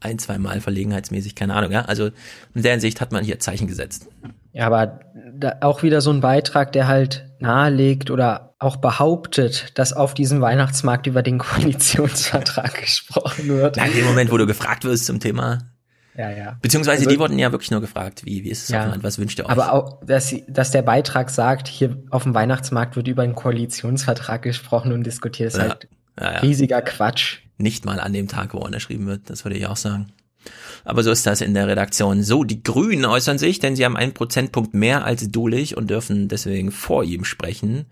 ein, 0.00 0.18
zwei 0.18 0.38
Mal 0.38 0.60
verlegenheitsmäßig, 0.60 1.36
keine 1.36 1.54
Ahnung, 1.54 1.70
ja. 1.70 1.82
Also 1.82 2.10
in 2.54 2.62
der 2.62 2.72
Hinsicht 2.72 3.00
hat 3.00 3.12
man 3.12 3.24
hier 3.24 3.38
Zeichen 3.38 3.68
gesetzt. 3.68 4.08
Ja, 4.52 4.66
aber 4.66 4.98
auch 5.60 5.84
wieder 5.84 6.00
so 6.00 6.10
ein 6.10 6.20
Beitrag, 6.20 6.72
der 6.72 6.88
halt 6.88 7.30
nahelegt 7.38 8.10
oder 8.10 8.56
auch 8.58 8.76
behauptet, 8.76 9.78
dass 9.78 9.92
auf 9.92 10.14
diesem 10.14 10.40
Weihnachtsmarkt 10.40 11.06
über 11.06 11.22
den 11.22 11.38
Koalitionsvertrag 11.38 12.74
gesprochen 12.80 13.46
wird. 13.46 13.76
Ja, 13.76 13.84
in 13.84 13.94
dem 13.94 14.06
Moment, 14.06 14.32
wo 14.32 14.38
du 14.38 14.46
gefragt 14.46 14.84
wirst 14.84 15.06
zum 15.06 15.20
Thema. 15.20 15.58
Ja, 16.16 16.30
ja. 16.30 16.58
Beziehungsweise 16.62 17.00
Also- 17.00 17.10
die 17.10 17.18
wurden 17.18 17.38
ja 17.38 17.52
wirklich 17.52 17.70
nur 17.70 17.80
gefragt, 17.80 18.24
wie, 18.24 18.42
wie 18.44 18.48
ist 18.50 18.64
es 18.64 18.68
Ja. 18.70 18.78
auf 18.80 18.84
dem 18.86 18.90
Land, 18.92 19.02
was 19.04 19.18
wünscht 19.18 19.38
ihr 19.38 19.44
euch? 19.44 19.50
Aber 19.50 19.72
auch, 19.72 20.02
dass, 20.04 20.28
sie- 20.28 20.44
dass 20.48 20.70
der 20.70 20.82
Beitrag 20.82 21.30
sagt, 21.30 21.68
hier 21.68 21.96
auf 22.10 22.22
dem 22.22 22.34
Weihnachtsmarkt 22.34 22.96
wird 22.96 23.08
über 23.08 23.22
einen 23.22 23.34
Koalitionsvertrag 23.34 24.40
gesprochen 24.42 24.92
und 24.92 25.04
diskutiert, 25.04 25.48
ist 25.48 25.56
Ja. 25.58 25.62
halt 25.68 25.88
Ja, 26.18 26.32
ja. 26.32 26.38
riesiger 26.38 26.80
Quatsch. 26.82 27.40
Nicht 27.58 27.84
mal 27.84 28.00
an 28.00 28.12
dem 28.12 28.28
Tag, 28.28 28.54
wo 28.54 28.58
unterschrieben 28.58 29.06
wird, 29.06 29.28
das 29.30 29.44
würde 29.44 29.56
ich 29.58 29.66
auch 29.66 29.76
sagen. 29.76 30.08
Aber 30.84 31.02
so 31.02 31.10
ist 31.10 31.26
das 31.26 31.40
in 31.40 31.54
der 31.54 31.66
Redaktion. 31.66 32.22
So, 32.22 32.44
die 32.44 32.62
Grünen 32.62 33.04
äußern 33.04 33.36
sich, 33.38 33.58
denn 33.58 33.74
sie 33.76 33.84
haben 33.84 33.96
einen 33.96 34.14
Prozentpunkt 34.14 34.72
mehr 34.74 35.04
als 35.04 35.28
Dulich 35.30 35.76
und 35.76 35.90
dürfen 35.90 36.28
deswegen 36.28 36.70
vor 36.70 37.02
ihm 37.04 37.24
sprechen. 37.24 37.86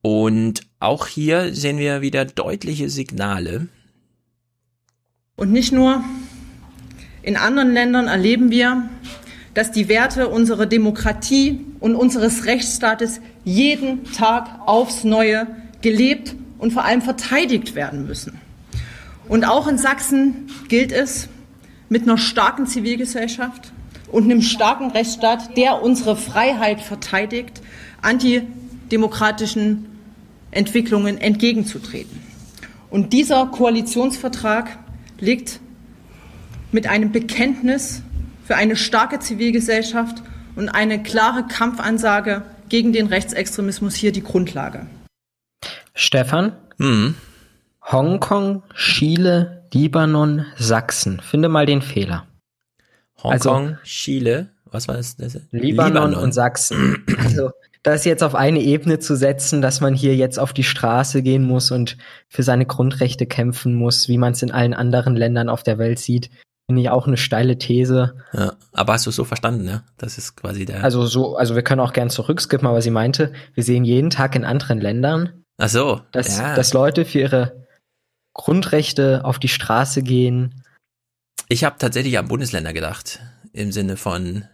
Und 0.00 0.60
auch 0.78 1.06
hier 1.08 1.52
sehen 1.54 1.78
wir 1.78 2.00
wieder 2.00 2.24
deutliche 2.24 2.88
Signale. 2.88 3.66
Und 5.36 5.50
nicht 5.52 5.72
nur 5.72 6.02
in 7.28 7.36
anderen 7.36 7.74
Ländern 7.74 8.08
erleben 8.08 8.50
wir, 8.50 8.88
dass 9.52 9.70
die 9.70 9.90
Werte 9.90 10.28
unserer 10.28 10.64
Demokratie 10.64 11.60
und 11.78 11.94
unseres 11.94 12.46
Rechtsstaates 12.46 13.20
jeden 13.44 14.10
Tag 14.12 14.48
aufs 14.64 15.04
Neue 15.04 15.46
gelebt 15.82 16.34
und 16.56 16.72
vor 16.72 16.86
allem 16.86 17.02
verteidigt 17.02 17.74
werden 17.74 18.06
müssen. 18.06 18.40
Und 19.28 19.44
auch 19.44 19.68
in 19.68 19.76
Sachsen 19.76 20.48
gilt 20.68 20.90
es, 20.90 21.28
mit 21.90 22.04
einer 22.04 22.16
starken 22.16 22.66
Zivilgesellschaft 22.66 23.72
und 24.10 24.24
einem 24.24 24.40
starken 24.40 24.90
Rechtsstaat, 24.90 25.54
der 25.54 25.82
unsere 25.82 26.16
Freiheit 26.16 26.80
verteidigt, 26.80 27.60
antidemokratischen 28.00 29.84
Entwicklungen 30.50 31.18
entgegenzutreten. 31.18 32.22
Und 32.88 33.12
dieser 33.12 33.44
Koalitionsvertrag 33.48 34.78
legt 35.20 35.60
mit 36.72 36.86
einem 36.86 37.12
Bekenntnis 37.12 38.02
für 38.44 38.56
eine 38.56 38.76
starke 38.76 39.18
Zivilgesellschaft 39.18 40.22
und 40.56 40.68
eine 40.68 41.02
klare 41.02 41.46
Kampfansage 41.46 42.42
gegen 42.68 42.92
den 42.92 43.06
Rechtsextremismus 43.06 43.94
hier 43.94 44.12
die 44.12 44.22
Grundlage. 44.22 44.86
Stefan? 45.94 46.52
Hm. 46.78 47.14
Hongkong, 47.82 48.62
Chile, 48.74 49.64
Libanon, 49.72 50.46
Sachsen. 50.56 51.20
Finde 51.20 51.48
mal 51.48 51.66
den 51.66 51.82
Fehler. 51.82 52.26
Hongkong, 53.22 53.78
Chile, 53.84 54.50
was 54.70 54.88
war 54.88 54.96
das? 54.96 55.16
das? 55.16 55.38
Libanon, 55.50 56.14
und 56.14 56.32
Sachsen. 56.32 57.04
Also, 57.24 57.50
das 57.82 58.04
jetzt 58.04 58.22
auf 58.22 58.34
eine 58.34 58.60
Ebene 58.60 58.98
zu 58.98 59.16
setzen, 59.16 59.62
dass 59.62 59.80
man 59.80 59.94
hier 59.94 60.14
jetzt 60.14 60.38
auf 60.38 60.52
die 60.52 60.64
Straße 60.64 61.22
gehen 61.22 61.44
muss 61.44 61.70
und 61.70 61.96
für 62.28 62.42
seine 62.42 62.66
Grundrechte 62.66 63.26
kämpfen 63.26 63.74
muss, 63.74 64.08
wie 64.08 64.18
man 64.18 64.32
es 64.32 64.42
in 64.42 64.50
allen 64.50 64.74
anderen 64.74 65.16
Ländern 65.16 65.48
auf 65.48 65.62
der 65.62 65.78
Welt 65.78 65.98
sieht, 65.98 66.30
finde 66.68 66.82
ich 66.82 66.90
auch 66.90 67.06
eine 67.06 67.16
steile 67.16 67.58
These. 67.58 68.14
Ja, 68.32 68.52
aber 68.72 68.92
hast 68.92 69.06
du 69.06 69.10
es 69.10 69.16
so 69.16 69.24
verstanden, 69.24 69.66
ja? 69.66 69.82
Das 69.96 70.18
ist 70.18 70.36
quasi 70.36 70.66
der. 70.66 70.84
Also 70.84 71.06
so, 71.06 71.36
also 71.36 71.54
wir 71.54 71.62
können 71.62 71.80
auch 71.80 71.92
gern 71.92 72.10
zurückskippen, 72.10 72.68
aber 72.68 72.82
sie 72.82 72.90
meinte, 72.90 73.32
wir 73.54 73.64
sehen 73.64 73.84
jeden 73.84 74.10
Tag 74.10 74.36
in 74.36 74.44
anderen 74.44 74.80
Ländern, 74.80 75.44
Ach 75.58 75.68
so. 75.68 76.00
Dass, 76.12 76.38
ja. 76.38 76.54
dass 76.54 76.72
Leute 76.72 77.04
für 77.04 77.18
ihre 77.18 77.66
Grundrechte 78.32 79.24
auf 79.24 79.38
die 79.38 79.48
Straße 79.48 80.02
gehen. 80.02 80.62
Ich 81.48 81.64
habe 81.64 81.76
tatsächlich 81.78 82.16
an 82.18 82.28
Bundesländer 82.28 82.72
gedacht. 82.72 83.20
Im 83.52 83.72
Sinne 83.72 83.96
von 83.96 84.44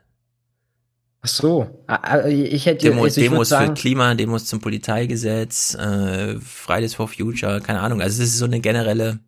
Ach 1.21 1.29
so. 1.29 1.85
Ich 2.29 2.67
hätte 2.67 2.89
Demo, 2.89 3.05
also 3.05 3.21
ich 3.21 3.29
Demos 3.29 3.49
sagen, 3.49 3.69
für 3.69 3.81
Klima, 3.81 4.15
Demos 4.15 4.45
zum 4.45 4.61
Polizeigesetz, 4.61 5.75
äh, 5.75 6.39
Fridays 6.41 6.95
for 6.95 7.09
Future, 7.09 7.61
keine 7.61 7.81
Ahnung. 7.81 8.03
Also 8.03 8.23
es 8.23 8.31
ist 8.31 8.39
so 8.39 8.45
eine 8.45 8.61
generelle. 8.61 9.21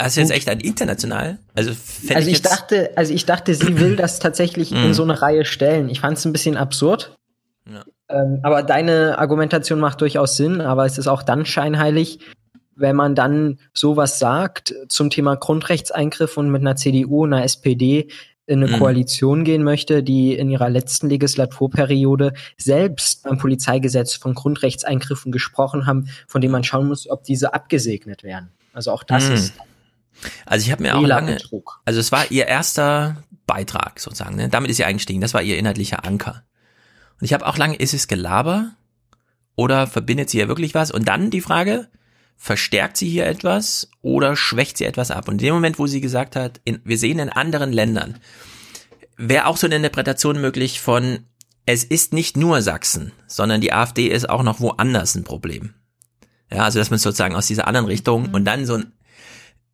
Hast 0.00 0.16
du 0.16 0.20
jetzt 0.20 0.30
echt 0.30 0.48
ein 0.48 0.60
international? 0.60 1.38
Also, 1.54 1.70
Also 2.14 2.28
ich 2.28 2.38
jetzt, 2.38 2.46
dachte, 2.46 2.90
also 2.96 3.12
ich 3.12 3.26
dachte, 3.26 3.54
sie 3.54 3.78
will 3.78 3.96
das 3.96 4.18
tatsächlich 4.18 4.72
in 4.72 4.88
Mhm. 4.88 4.92
so 4.94 5.02
eine 5.02 5.20
Reihe 5.20 5.44
stellen. 5.44 5.88
Ich 5.88 6.00
fand 6.00 6.18
es 6.18 6.24
ein 6.24 6.32
bisschen 6.32 6.56
absurd. 6.56 7.16
Ja. 7.70 7.84
Ähm, 8.08 8.40
aber 8.42 8.62
deine 8.62 9.18
Argumentation 9.18 9.80
macht 9.80 10.00
durchaus 10.00 10.36
Sinn, 10.36 10.60
aber 10.60 10.84
es 10.86 10.98
ist 10.98 11.06
auch 11.08 11.22
dann 11.22 11.46
scheinheilig, 11.46 12.18
wenn 12.74 12.96
man 12.96 13.14
dann 13.14 13.58
sowas 13.72 14.18
sagt 14.18 14.74
zum 14.88 15.10
Thema 15.10 15.36
Grundrechtseingriff 15.36 16.36
und 16.36 16.50
mit 16.50 16.62
einer 16.62 16.76
CDU 16.76 17.24
und 17.24 17.32
einer 17.32 17.44
SPD 17.44 18.08
in 18.46 18.62
eine 18.64 18.72
Mhm. 18.74 18.78
Koalition 18.80 19.44
gehen 19.44 19.62
möchte, 19.62 20.02
die 20.02 20.34
in 20.34 20.50
ihrer 20.50 20.68
letzten 20.68 21.08
Legislaturperiode 21.08 22.32
selbst 22.58 23.22
beim 23.22 23.38
Polizeigesetz 23.38 24.14
von 24.16 24.34
Grundrechtseingriffen 24.34 25.30
gesprochen 25.30 25.86
haben, 25.86 26.08
von 26.26 26.40
denen 26.40 26.52
man 26.52 26.64
schauen 26.64 26.88
muss, 26.88 27.08
ob 27.08 27.22
diese 27.22 27.54
abgesegnet 27.54 28.24
werden. 28.24 28.50
Also 28.72 28.90
auch 28.90 29.04
das 29.04 29.28
Mhm. 29.28 29.34
ist 29.34 29.54
Also 30.46 30.64
ich 30.66 30.72
habe 30.72 30.82
mir 30.82 30.96
auch 30.96 31.02
lange, 31.02 31.38
also 31.84 32.00
es 32.00 32.12
war 32.12 32.30
ihr 32.30 32.46
erster 32.46 33.22
Beitrag 33.46 34.00
sozusagen. 34.00 34.36
Ne? 34.36 34.48
Damit 34.48 34.70
ist 34.70 34.76
sie 34.76 34.84
eingestiegen. 34.84 35.20
Das 35.20 35.34
war 35.34 35.42
ihr 35.42 35.58
inhaltlicher 35.58 36.04
Anker. 36.04 36.44
Und 37.20 37.24
ich 37.24 37.32
habe 37.32 37.46
auch 37.46 37.56
lange, 37.56 37.76
ist 37.76 37.94
es 37.94 38.08
Gelaber 38.08 38.72
oder 39.54 39.86
verbindet 39.86 40.30
sie 40.30 40.38
ja 40.38 40.48
wirklich 40.48 40.74
was? 40.74 40.90
Und 40.90 41.08
dann 41.08 41.30
die 41.30 41.40
Frage, 41.40 41.88
verstärkt 42.36 42.96
sie 42.96 43.08
hier 43.08 43.26
etwas 43.26 43.90
oder 44.00 44.36
schwächt 44.36 44.78
sie 44.78 44.84
etwas 44.84 45.10
ab? 45.10 45.28
Und 45.28 45.34
in 45.34 45.46
dem 45.46 45.54
Moment, 45.54 45.78
wo 45.78 45.86
sie 45.86 46.00
gesagt 46.00 46.36
hat, 46.36 46.60
in, 46.64 46.80
wir 46.84 46.98
sehen 46.98 47.18
in 47.18 47.28
anderen 47.28 47.72
Ländern, 47.72 48.18
wäre 49.16 49.46
auch 49.46 49.56
so 49.56 49.66
eine 49.66 49.76
Interpretation 49.76 50.40
möglich 50.40 50.80
von, 50.80 51.26
es 51.66 51.84
ist 51.84 52.12
nicht 52.12 52.36
nur 52.36 52.62
Sachsen, 52.62 53.12
sondern 53.26 53.60
die 53.60 53.72
AfD 53.72 54.08
ist 54.08 54.28
auch 54.28 54.42
noch 54.42 54.60
woanders 54.60 55.14
ein 55.14 55.24
Problem. 55.24 55.74
Ja, 56.50 56.64
also 56.64 56.78
dass 56.78 56.90
man 56.90 56.98
sozusagen 56.98 57.36
aus 57.36 57.46
dieser 57.46 57.66
anderen 57.66 57.86
Richtung 57.86 58.34
und 58.34 58.44
dann 58.44 58.66
so 58.66 58.74
ein 58.74 58.92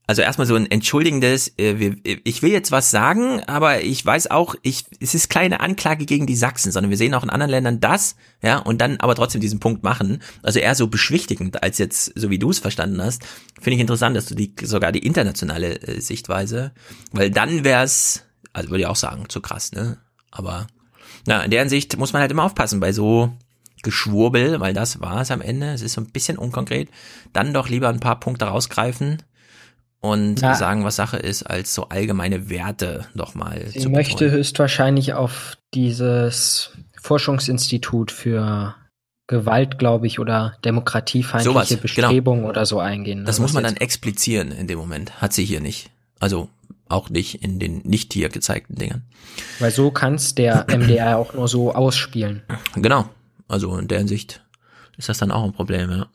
also 0.08 0.22
erstmal 0.22 0.46
so 0.46 0.54
ein 0.54 0.70
entschuldigendes, 0.70 1.52
äh, 1.58 1.78
wir, 1.78 1.96
ich 2.02 2.40
will 2.40 2.50
jetzt 2.50 2.72
was 2.72 2.90
sagen, 2.90 3.42
aber 3.46 3.82
ich 3.82 4.04
weiß 4.04 4.30
auch, 4.30 4.54
ich, 4.62 4.86
es 5.00 5.14
ist 5.14 5.28
keine 5.28 5.60
Anklage 5.60 6.06
gegen 6.06 6.26
die 6.26 6.34
Sachsen, 6.34 6.72
sondern 6.72 6.88
wir 6.88 6.96
sehen 6.96 7.12
auch 7.12 7.22
in 7.22 7.28
anderen 7.28 7.50
Ländern 7.50 7.78
das, 7.78 8.16
ja, 8.42 8.56
und 8.56 8.80
dann 8.80 8.96
aber 9.00 9.14
trotzdem 9.14 9.42
diesen 9.42 9.60
Punkt 9.60 9.82
machen. 9.82 10.22
Also 10.42 10.60
eher 10.60 10.74
so 10.74 10.86
beschwichtigend 10.86 11.62
als 11.62 11.76
jetzt, 11.76 12.18
so 12.18 12.30
wie 12.30 12.38
du 12.38 12.48
es 12.48 12.58
verstanden 12.58 13.02
hast. 13.02 13.22
Finde 13.60 13.74
ich 13.74 13.80
interessant, 13.80 14.16
dass 14.16 14.24
du 14.24 14.34
die 14.34 14.54
sogar 14.62 14.92
die 14.92 15.06
internationale 15.06 15.78
äh, 15.82 16.00
Sichtweise, 16.00 16.72
weil 17.12 17.30
dann 17.30 17.64
wär's, 17.64 18.24
also 18.54 18.70
würde 18.70 18.80
ich 18.80 18.86
auch 18.86 18.96
sagen, 18.96 19.28
zu 19.28 19.42
krass, 19.42 19.72
ne? 19.72 19.98
Aber 20.30 20.68
na, 21.26 21.42
in 21.42 21.50
der 21.50 21.60
Hinsicht 21.60 21.98
muss 21.98 22.14
man 22.14 22.22
halt 22.22 22.30
immer 22.30 22.44
aufpassen 22.44 22.80
bei 22.80 22.92
so 22.92 23.30
Geschwurbel, 23.82 24.58
weil 24.58 24.72
das 24.72 25.02
war 25.02 25.20
es 25.20 25.30
am 25.30 25.42
Ende. 25.42 25.70
Es 25.72 25.82
ist 25.82 25.92
so 25.92 26.00
ein 26.00 26.10
bisschen 26.10 26.38
unkonkret. 26.38 26.88
Dann 27.34 27.52
doch 27.52 27.68
lieber 27.68 27.90
ein 27.90 28.00
paar 28.00 28.18
Punkte 28.18 28.46
rausgreifen 28.46 29.22
und 30.00 30.40
Ja. 30.40 30.54
sagen, 30.54 30.84
was 30.84 30.96
Sache 30.96 31.16
ist, 31.16 31.42
als 31.44 31.74
so 31.74 31.88
allgemeine 31.88 32.48
Werte 32.50 33.06
nochmal 33.14 33.66
Sie 33.68 33.88
möchte 33.88 34.24
betonen. 34.24 34.32
höchstwahrscheinlich 34.32 35.14
auf 35.14 35.56
dieses 35.74 36.70
Forschungsinstitut 37.00 38.10
für 38.10 38.74
Gewalt, 39.26 39.78
glaube 39.78 40.06
ich, 40.06 40.18
oder 40.20 40.56
demokratiefeindliche 40.64 41.52
Sowas, 41.52 41.68
genau. 41.68 41.82
Bestrebungen 41.82 42.44
oder 42.44 42.64
so 42.64 42.78
eingehen. 42.80 43.24
Das 43.26 43.38
ne, 43.38 43.42
muss 43.42 43.52
man 43.52 43.64
dann 43.64 43.76
explizieren 43.76 44.52
in 44.52 44.66
dem 44.66 44.78
Moment. 44.78 45.20
Hat 45.20 45.32
sie 45.34 45.44
hier 45.44 45.60
nicht. 45.60 45.90
Also 46.18 46.48
auch 46.88 47.10
nicht 47.10 47.42
in 47.42 47.58
den 47.58 47.82
nicht 47.84 48.14
hier 48.14 48.30
gezeigten 48.30 48.76
Dingern. 48.76 49.02
Weil 49.58 49.70
so 49.70 49.90
kann's 49.90 50.34
der 50.34 50.64
MDR 50.74 51.18
auch 51.18 51.34
nur 51.34 51.46
so 51.48 51.74
ausspielen. 51.74 52.42
Genau. 52.76 53.08
Also 53.48 53.76
in 53.76 53.88
der 53.88 53.98
Hinsicht 53.98 54.42
ist 54.96 55.08
das 55.10 55.18
dann 55.18 55.30
auch 55.30 55.44
ein 55.44 55.52
Problem, 55.52 55.90
ja. 55.90 56.06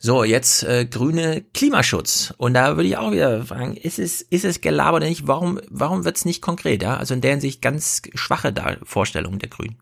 So, 0.00 0.22
jetzt 0.22 0.62
äh, 0.62 0.86
grüne 0.86 1.42
Klimaschutz. 1.54 2.32
Und 2.38 2.54
da 2.54 2.76
würde 2.76 2.88
ich 2.88 2.96
auch 2.96 3.10
wieder 3.10 3.44
fragen, 3.44 3.76
ist 3.76 3.98
es, 3.98 4.22
ist 4.22 4.44
es 4.44 4.60
Gelaber 4.60 4.98
oder 4.98 5.08
nicht? 5.08 5.26
Warum, 5.26 5.60
warum 5.68 6.04
wird's 6.04 6.24
nicht 6.24 6.40
konkret? 6.40 6.82
Ja? 6.82 6.96
Also 6.96 7.14
in 7.14 7.20
der 7.20 7.32
Hinsicht 7.32 7.60
ganz 7.60 8.02
schwache 8.14 8.52
Dar 8.52 8.76
Vorstellung 8.84 9.40
der 9.40 9.48
Grünen. 9.48 9.76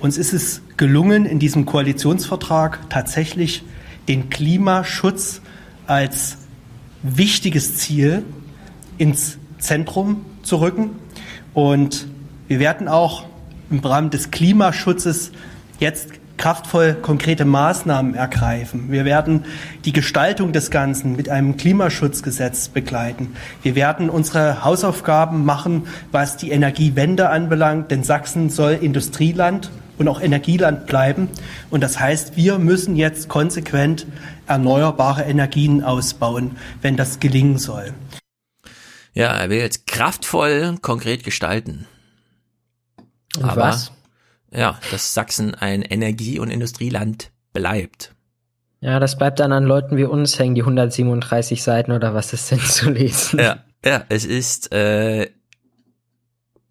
Uns 0.00 0.16
ist 0.16 0.32
es 0.32 0.62
gelungen, 0.78 1.26
in 1.26 1.38
diesem 1.38 1.66
Koalitionsvertrag 1.66 2.88
tatsächlich 2.88 3.62
den 4.08 4.30
Klimaschutz 4.30 5.42
als 5.86 6.38
wichtiges 7.02 7.76
Ziel 7.76 8.24
ins 8.96 9.38
Zentrum 9.58 10.24
zu 10.42 10.56
rücken. 10.56 10.96
Und 11.52 12.08
wir 12.48 12.58
werden 12.58 12.88
auch 12.88 13.26
im 13.70 13.80
Rahmen 13.80 14.08
des 14.08 14.30
Klimaschutzes 14.30 15.30
jetzt 15.78 16.21
kraftvoll 16.36 16.94
konkrete 16.94 17.44
Maßnahmen 17.44 18.14
ergreifen. 18.14 18.90
Wir 18.90 19.04
werden 19.04 19.44
die 19.84 19.92
Gestaltung 19.92 20.52
des 20.52 20.70
Ganzen 20.70 21.16
mit 21.16 21.28
einem 21.28 21.56
Klimaschutzgesetz 21.56 22.68
begleiten. 22.68 23.34
Wir 23.62 23.74
werden 23.74 24.10
unsere 24.10 24.64
Hausaufgaben 24.64 25.44
machen, 25.44 25.86
was 26.10 26.36
die 26.36 26.50
Energiewende 26.50 27.30
anbelangt, 27.30 27.90
denn 27.90 28.02
Sachsen 28.02 28.50
soll 28.50 28.72
Industrieland 28.72 29.70
und 29.98 30.08
auch 30.08 30.20
Energieland 30.20 30.86
bleiben. 30.86 31.28
Und 31.70 31.82
das 31.82 32.00
heißt, 32.00 32.36
wir 32.36 32.58
müssen 32.58 32.96
jetzt 32.96 33.28
konsequent 33.28 34.06
erneuerbare 34.46 35.22
Energien 35.22 35.84
ausbauen, 35.84 36.56
wenn 36.80 36.96
das 36.96 37.20
gelingen 37.20 37.58
soll. 37.58 37.94
Ja, 39.14 39.28
er 39.28 39.50
will 39.50 39.58
jetzt 39.58 39.86
kraftvoll 39.86 40.76
konkret 40.80 41.22
gestalten. 41.22 41.86
Und 43.36 43.44
Aber 43.44 43.62
was? 43.62 43.92
Ja, 44.54 44.78
dass 44.90 45.14
Sachsen 45.14 45.54
ein 45.54 45.82
Energie- 45.82 46.38
und 46.38 46.50
Industrieland 46.50 47.30
bleibt. 47.52 48.14
Ja, 48.80 48.98
das 48.98 49.16
bleibt 49.16 49.38
dann 49.38 49.52
an 49.52 49.64
Leuten 49.64 49.96
wie 49.96 50.04
uns 50.04 50.38
hängen, 50.38 50.54
die 50.54 50.62
137 50.62 51.62
Seiten 51.62 51.92
oder 51.92 52.14
was 52.14 52.32
es 52.32 52.48
sind 52.48 52.66
zu 52.66 52.90
lesen. 52.90 53.38
Ja, 53.38 53.64
ja, 53.84 54.04
es 54.08 54.24
ist, 54.24 54.72
äh, 54.72 55.28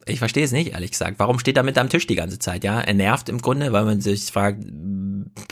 ich 0.05 0.19
verstehe 0.19 0.43
es 0.43 0.51
nicht, 0.51 0.73
ehrlich 0.73 0.91
gesagt. 0.91 1.19
Warum 1.19 1.39
steht 1.39 1.57
er 1.57 1.63
mit 1.63 1.77
am 1.77 1.89
Tisch 1.89 2.07
die 2.07 2.15
ganze 2.15 2.39
Zeit? 2.39 2.63
Ja, 2.63 2.81
er 2.81 2.93
nervt 2.93 3.29
im 3.29 3.39
Grunde, 3.39 3.71
weil 3.71 3.85
man 3.85 4.01
sich 4.01 4.25
fragt, 4.25 4.59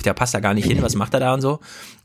der 0.04 0.14
passt 0.14 0.34
da 0.34 0.40
gar 0.40 0.54
nicht 0.54 0.66
hin, 0.66 0.82
was 0.82 0.96
macht 0.96 1.14
er 1.14 1.20
da 1.20 1.34
und 1.34 1.42
so? 1.42 1.60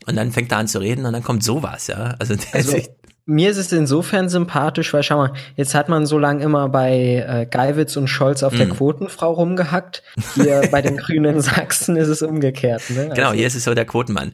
Und 0.05 0.15
dann 0.15 0.31
fängt 0.31 0.51
er 0.51 0.59
an 0.59 0.67
zu 0.67 0.79
reden 0.79 1.05
und 1.05 1.13
dann 1.13 1.23
kommt 1.23 1.43
sowas, 1.43 1.87
ja. 1.87 2.15
Also, 2.19 2.35
der 2.35 2.55
Also, 2.55 2.71
sich, 2.71 2.89
mir 3.25 3.49
ist 3.49 3.57
es 3.57 3.71
insofern 3.71 4.29
sympathisch, 4.29 4.93
weil 4.93 5.01
schau 5.03 5.17
mal, 5.17 5.33
jetzt 5.55 5.73
hat 5.73 5.89
man 5.89 6.05
so 6.05 6.19
lange 6.19 6.43
immer 6.43 6.69
bei 6.69 7.25
äh, 7.27 7.45
Geiwitz 7.49 7.95
und 7.97 8.07
Scholz 8.07 8.43
auf 8.43 8.55
der 8.55 8.67
Mm. 8.67 8.71
Quotenfrau 8.71 9.31
rumgehackt. 9.33 10.03
Hier 10.35 10.67
bei 10.71 10.81
den 10.81 10.97
Grünen 10.97 11.35
in 11.35 11.41
Sachsen 11.41 11.95
ist 11.95 12.07
es 12.07 12.21
umgekehrt. 12.21 12.83
Ne? 12.89 13.09
genau, 13.15 13.27
Also- 13.29 13.37
hier 13.37 13.47
ist 13.47 13.55
es 13.55 13.63
so 13.63 13.73
der 13.73 13.85
Quotenmann. 13.85 14.33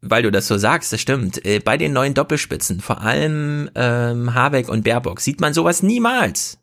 Weil 0.00 0.22
du 0.22 0.30
das 0.30 0.46
so 0.46 0.56
sagst, 0.58 0.92
das 0.92 1.00
stimmt. 1.00 1.44
Äh, 1.44 1.58
Bei 1.58 1.76
den 1.76 1.92
neuen 1.92 2.14
Doppelspitzen, 2.14 2.80
vor 2.80 3.00
allem 3.00 3.68
ähm, 3.74 4.32
Habeck 4.34 4.68
und 4.68 4.84
Baerbock, 4.84 5.20
sieht 5.20 5.40
man 5.40 5.52
sowas 5.54 5.82
niemals. 5.82 6.58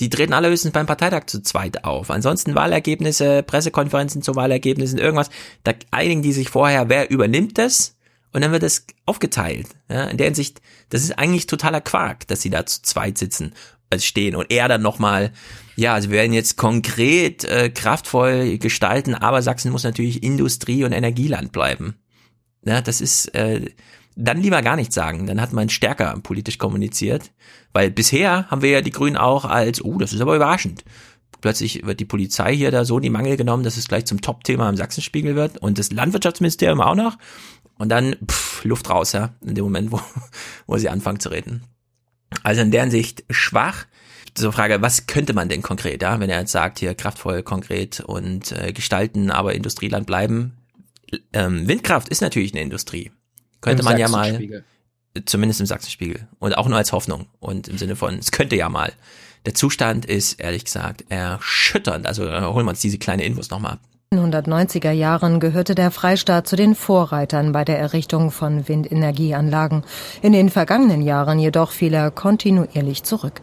Die 0.00 0.08
treten 0.08 0.32
alle 0.32 0.48
höchstens 0.48 0.72
beim 0.72 0.86
Parteitag 0.86 1.26
zu 1.26 1.42
zweit 1.42 1.84
auf. 1.84 2.10
Ansonsten 2.10 2.54
Wahlergebnisse, 2.54 3.42
Pressekonferenzen 3.42 4.22
zu 4.22 4.34
Wahlergebnissen, 4.36 4.98
irgendwas. 4.98 5.28
Da 5.64 5.72
einigen 5.90 6.22
die 6.22 6.32
sich 6.32 6.48
vorher, 6.48 6.88
wer 6.88 7.10
übernimmt 7.10 7.58
das? 7.58 7.94
Und 8.32 8.40
dann 8.42 8.52
wird 8.52 8.62
das 8.62 8.86
aufgeteilt. 9.04 9.68
Ja, 9.90 10.04
in 10.04 10.16
der 10.16 10.26
Hinsicht, 10.26 10.60
das 10.88 11.02
ist 11.02 11.18
eigentlich 11.18 11.46
totaler 11.46 11.80
Quark, 11.80 12.26
dass 12.28 12.42
sie 12.42 12.50
da 12.50 12.64
zu 12.64 12.82
zweit 12.82 13.18
sitzen, 13.18 13.52
also 13.90 14.04
stehen. 14.04 14.34
Und 14.36 14.50
er 14.50 14.68
dann 14.68 14.82
nochmal, 14.82 15.32
ja, 15.76 16.00
wir 16.02 16.10
werden 16.10 16.32
jetzt 16.32 16.56
konkret 16.56 17.44
äh, 17.44 17.68
kraftvoll 17.70 18.58
gestalten, 18.58 19.14
aber 19.14 19.42
Sachsen 19.42 19.70
muss 19.70 19.84
natürlich 19.84 20.22
Industrie- 20.22 20.84
und 20.84 20.92
Energieland 20.92 21.52
bleiben. 21.52 21.96
Ja, 22.64 22.80
das 22.80 23.00
ist, 23.00 23.34
äh, 23.34 23.70
dann 24.16 24.42
lieber 24.42 24.62
gar 24.62 24.76
nichts 24.76 24.94
sagen. 24.94 25.26
Dann 25.26 25.40
hat 25.40 25.52
man 25.52 25.68
stärker 25.68 26.18
politisch 26.22 26.58
kommuniziert. 26.58 27.32
Weil 27.72 27.90
bisher 27.90 28.50
haben 28.50 28.62
wir 28.62 28.70
ja 28.70 28.80
die 28.82 28.90
Grünen 28.90 29.16
auch 29.16 29.44
als, 29.44 29.82
oh, 29.82 29.98
das 29.98 30.12
ist 30.12 30.20
aber 30.20 30.36
überraschend. 30.36 30.84
Plötzlich 31.40 31.84
wird 31.84 31.98
die 31.98 32.04
Polizei 32.04 32.54
hier 32.54 32.70
da 32.70 32.84
so 32.84 32.98
in 32.98 33.02
die 33.02 33.10
Mangel 33.10 33.36
genommen, 33.36 33.64
dass 33.64 33.76
es 33.76 33.88
gleich 33.88 34.04
zum 34.04 34.20
Top-Thema 34.20 34.68
im 34.68 34.76
Sachsenspiegel 34.76 35.34
wird 35.34 35.58
und 35.58 35.78
das 35.78 35.90
Landwirtschaftsministerium 35.90 36.80
auch 36.80 36.94
noch. 36.94 37.18
Und 37.78 37.88
dann 37.88 38.16
pff, 38.26 38.64
Luft 38.64 38.88
raus, 38.90 39.12
ja, 39.12 39.34
in 39.40 39.54
dem 39.54 39.64
Moment, 39.64 39.92
wo, 39.92 40.00
wo 40.66 40.76
sie 40.78 40.88
anfangen 40.88 41.20
zu 41.20 41.30
reden. 41.30 41.62
Also 42.42 42.62
in 42.62 42.70
deren 42.70 42.90
Sicht 42.90 43.24
schwach. 43.30 43.86
So 44.36 44.50
Frage, 44.50 44.80
was 44.80 45.06
könnte 45.06 45.34
man 45.34 45.48
denn 45.50 45.60
konkret, 45.60 46.00
ja, 46.00 46.18
wenn 46.18 46.30
er 46.30 46.40
jetzt 46.40 46.52
sagt, 46.52 46.78
hier 46.78 46.94
kraftvoll, 46.94 47.42
konkret 47.42 48.00
und 48.00 48.52
äh, 48.52 48.72
gestalten, 48.72 49.30
aber 49.30 49.54
Industrieland 49.54 50.06
bleiben. 50.06 50.56
Ähm, 51.34 51.68
Windkraft 51.68 52.08
ist 52.08 52.22
natürlich 52.22 52.52
eine 52.52 52.62
Industrie. 52.62 53.12
Könnte 53.60 53.82
Im 53.82 53.84
man 53.84 53.98
ja 53.98 54.08
mal, 54.08 54.64
zumindest 55.26 55.60
im 55.60 55.66
Sachsenspiegel 55.66 56.26
und 56.38 56.56
auch 56.56 56.66
nur 56.66 56.78
als 56.78 56.92
Hoffnung 56.92 57.26
und 57.40 57.68
im 57.68 57.76
Sinne 57.76 57.94
von, 57.94 58.18
es 58.18 58.32
könnte 58.32 58.56
ja 58.56 58.70
mal. 58.70 58.92
Der 59.44 59.54
Zustand 59.54 60.06
ist, 60.06 60.40
ehrlich 60.40 60.64
gesagt, 60.64 61.04
erschütternd. 61.10 62.06
Also 62.06 62.24
holen 62.24 62.64
wir 62.64 62.70
uns 62.70 62.80
diese 62.80 62.98
kleine 62.98 63.24
Infos 63.24 63.50
nochmal 63.50 63.72
ab. 63.72 63.80
1990er 64.12 64.92
Jahren 64.92 65.40
gehörte 65.40 65.74
der 65.74 65.90
Freistaat 65.90 66.46
zu 66.46 66.56
den 66.56 66.74
Vorreitern 66.74 67.52
bei 67.52 67.64
der 67.64 67.78
Errichtung 67.78 68.30
von 68.30 68.68
Windenergieanlagen. 68.68 69.84
In 70.20 70.32
den 70.32 70.50
vergangenen 70.50 71.02
Jahren 71.02 71.38
jedoch 71.38 71.70
fiel 71.70 71.94
er 71.94 72.10
kontinuierlich 72.10 73.02
zurück. 73.04 73.40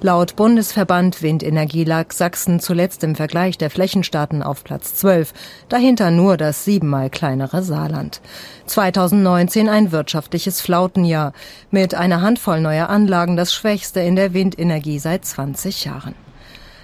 Laut 0.00 0.36
Bundesverband 0.36 1.22
Windenergie 1.22 1.84
lag 1.84 2.12
Sachsen 2.12 2.60
zuletzt 2.60 3.02
im 3.02 3.14
Vergleich 3.14 3.56
der 3.56 3.70
Flächenstaaten 3.70 4.42
auf 4.42 4.62
Platz 4.62 4.94
12, 4.94 5.32
dahinter 5.68 6.10
nur 6.10 6.36
das 6.36 6.64
siebenmal 6.64 7.08
kleinere 7.08 7.62
Saarland. 7.62 8.20
2019 8.66 9.68
ein 9.70 9.92
wirtschaftliches 9.92 10.60
Flautenjahr, 10.60 11.32
mit 11.70 11.94
einer 11.94 12.20
Handvoll 12.20 12.60
neuer 12.60 12.90
Anlagen 12.90 13.36
das 13.36 13.54
schwächste 13.54 14.00
in 14.00 14.16
der 14.16 14.34
Windenergie 14.34 14.98
seit 14.98 15.24
20 15.24 15.86
Jahren. 15.86 16.25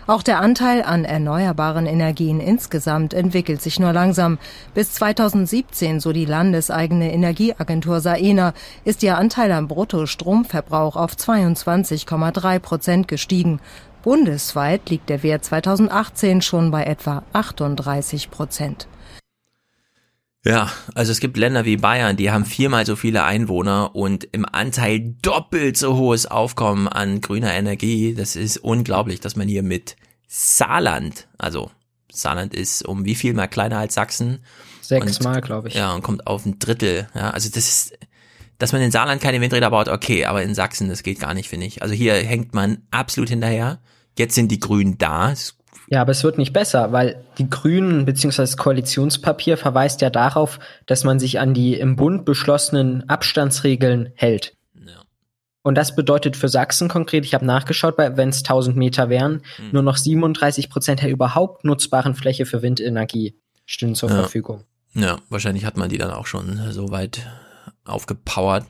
Auch 0.06 0.22
der 0.24 0.40
Anteil 0.40 0.82
an 0.82 1.04
erneuerbaren 1.04 1.86
Energien 1.86 2.40
insgesamt 2.40 3.14
entwickelt 3.14 3.62
sich 3.62 3.78
nur 3.78 3.92
langsam. 3.92 4.38
Bis 4.74 4.94
2017, 4.94 6.00
so 6.00 6.12
die 6.12 6.24
landeseigene 6.24 7.12
Energieagentur 7.12 8.00
Saena, 8.00 8.52
ist 8.84 9.04
ihr 9.04 9.16
Anteil 9.16 9.52
am 9.52 9.68
Bruttostromverbrauch 9.68 10.96
auf 10.96 11.12
22,3 11.12 12.58
Prozent 12.58 13.08
gestiegen. 13.08 13.60
Bundesweit 14.02 14.90
liegt 14.90 15.08
der 15.08 15.22
Wert 15.22 15.44
2018 15.44 16.42
schon 16.42 16.72
bei 16.72 16.82
etwa 16.82 17.22
38 17.32 18.32
Prozent. 18.32 18.88
Ja, 20.44 20.72
also 20.94 21.12
es 21.12 21.20
gibt 21.20 21.36
Länder 21.36 21.64
wie 21.64 21.76
Bayern, 21.76 22.16
die 22.16 22.32
haben 22.32 22.44
viermal 22.44 22.84
so 22.84 22.96
viele 22.96 23.22
Einwohner 23.22 23.94
und 23.94 24.24
im 24.32 24.44
Anteil 24.44 25.14
doppelt 25.22 25.76
so 25.76 25.96
hohes 25.96 26.26
Aufkommen 26.26 26.88
an 26.88 27.20
grüner 27.20 27.54
Energie. 27.54 28.14
Das 28.14 28.34
ist 28.34 28.56
unglaublich, 28.58 29.20
dass 29.20 29.36
man 29.36 29.46
hier 29.46 29.62
mit 29.62 29.94
Saarland, 30.26 31.28
also 31.38 31.70
Saarland 32.10 32.54
ist 32.54 32.84
um 32.84 33.04
wie 33.04 33.14
viel 33.14 33.34
mal 33.34 33.46
kleiner 33.46 33.78
als 33.78 33.94
Sachsen. 33.94 34.40
Sechsmal, 34.80 35.40
glaube 35.40 35.68
ich. 35.68 35.74
Ja, 35.74 35.94
und 35.94 36.02
kommt 36.02 36.26
auf 36.26 36.44
ein 36.44 36.58
Drittel. 36.58 37.08
Ja, 37.14 37.30
also 37.30 37.48
das 37.48 37.68
ist, 37.68 37.98
dass 38.58 38.72
man 38.72 38.82
in 38.82 38.90
Saarland 38.90 39.22
keine 39.22 39.40
Windräder 39.40 39.70
baut, 39.70 39.88
okay, 39.88 40.24
aber 40.24 40.42
in 40.42 40.54
Sachsen, 40.54 40.88
das 40.88 41.04
geht 41.04 41.20
gar 41.20 41.34
nicht, 41.34 41.48
finde 41.48 41.66
ich. 41.66 41.82
Also 41.82 41.94
hier 41.94 42.14
hängt 42.14 42.52
man 42.52 42.82
absolut 42.90 43.28
hinterher. 43.28 43.80
Jetzt 44.18 44.34
sind 44.34 44.50
die 44.50 44.60
Grünen 44.60 44.98
da. 44.98 45.30
Das 45.30 45.56
ja, 45.92 46.00
aber 46.00 46.12
es 46.12 46.24
wird 46.24 46.38
nicht 46.38 46.54
besser, 46.54 46.90
weil 46.92 47.22
die 47.36 47.50
Grünen 47.50 48.06
bzw. 48.06 48.38
das 48.38 48.56
Koalitionspapier 48.56 49.58
verweist 49.58 50.00
ja 50.00 50.08
darauf, 50.08 50.58
dass 50.86 51.04
man 51.04 51.18
sich 51.18 51.38
an 51.38 51.52
die 51.52 51.74
im 51.74 51.96
Bund 51.96 52.24
beschlossenen 52.24 53.06
Abstandsregeln 53.10 54.10
hält. 54.14 54.56
Ja. 54.74 55.02
Und 55.60 55.74
das 55.74 55.94
bedeutet 55.94 56.34
für 56.38 56.48
Sachsen 56.48 56.88
konkret, 56.88 57.26
ich 57.26 57.34
habe 57.34 57.44
nachgeschaut, 57.44 57.98
wenn 57.98 58.30
es 58.30 58.38
1000 58.38 58.74
Meter 58.74 59.10
wären, 59.10 59.42
mhm. 59.58 59.72
nur 59.72 59.82
noch 59.82 59.98
37 59.98 60.70
Prozent 60.70 61.02
der 61.02 61.10
überhaupt 61.10 61.62
nutzbaren 61.66 62.14
Fläche 62.14 62.46
für 62.46 62.62
Windenergie 62.62 63.36
stehen 63.66 63.94
zur 63.94 64.08
ja. 64.08 64.14
Verfügung. 64.14 64.64
Ja, 64.94 65.18
wahrscheinlich 65.28 65.66
hat 65.66 65.76
man 65.76 65.90
die 65.90 65.98
dann 65.98 66.10
auch 66.10 66.26
schon 66.26 66.58
so 66.70 66.90
weit 66.90 67.26
aufgepowert. 67.84 68.64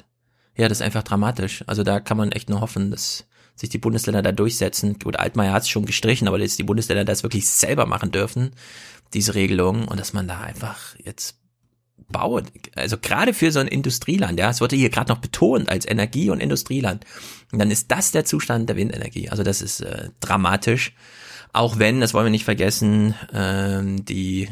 Ja, 0.56 0.66
das 0.66 0.78
ist 0.78 0.82
einfach 0.82 1.04
dramatisch. 1.04 1.62
Also 1.68 1.84
da 1.84 2.00
kann 2.00 2.16
man 2.16 2.32
echt 2.32 2.50
nur 2.50 2.60
hoffen, 2.60 2.90
dass 2.90 3.28
sich 3.62 3.70
die 3.70 3.78
Bundesländer 3.78 4.22
da 4.22 4.32
durchsetzen. 4.32 4.98
Gut, 4.98 5.16
Altmaier 5.16 5.52
hat 5.52 5.62
es 5.62 5.68
schon 5.68 5.86
gestrichen, 5.86 6.28
aber 6.28 6.38
jetzt 6.38 6.58
die 6.58 6.64
Bundesländer 6.64 7.04
das 7.04 7.22
wirklich 7.22 7.48
selber 7.48 7.86
machen 7.86 8.10
dürfen, 8.10 8.50
diese 9.14 9.34
Regelung, 9.34 9.88
und 9.88 9.98
dass 9.98 10.12
man 10.12 10.28
da 10.28 10.40
einfach 10.40 10.96
jetzt 11.02 11.38
baut. 12.08 12.46
Also 12.74 12.98
gerade 12.98 13.32
für 13.32 13.52
so 13.52 13.60
ein 13.60 13.68
Industrieland, 13.68 14.38
ja, 14.38 14.50
es 14.50 14.60
wurde 14.60 14.76
hier 14.76 14.90
gerade 14.90 15.12
noch 15.12 15.20
betont 15.20 15.68
als 15.68 15.86
Energie- 15.86 16.30
und 16.30 16.40
Industrieland. 16.40 17.04
Und 17.52 17.60
dann 17.60 17.70
ist 17.70 17.90
das 17.90 18.10
der 18.10 18.24
Zustand 18.24 18.68
der 18.68 18.76
Windenergie. 18.76 19.30
Also 19.30 19.44
das 19.44 19.62
ist 19.62 19.80
äh, 19.80 20.10
dramatisch. 20.20 20.92
Auch 21.52 21.78
wenn, 21.78 22.00
das 22.00 22.14
wollen 22.14 22.26
wir 22.26 22.30
nicht 22.30 22.44
vergessen, 22.44 23.14
ähm, 23.32 24.04
die 24.04 24.48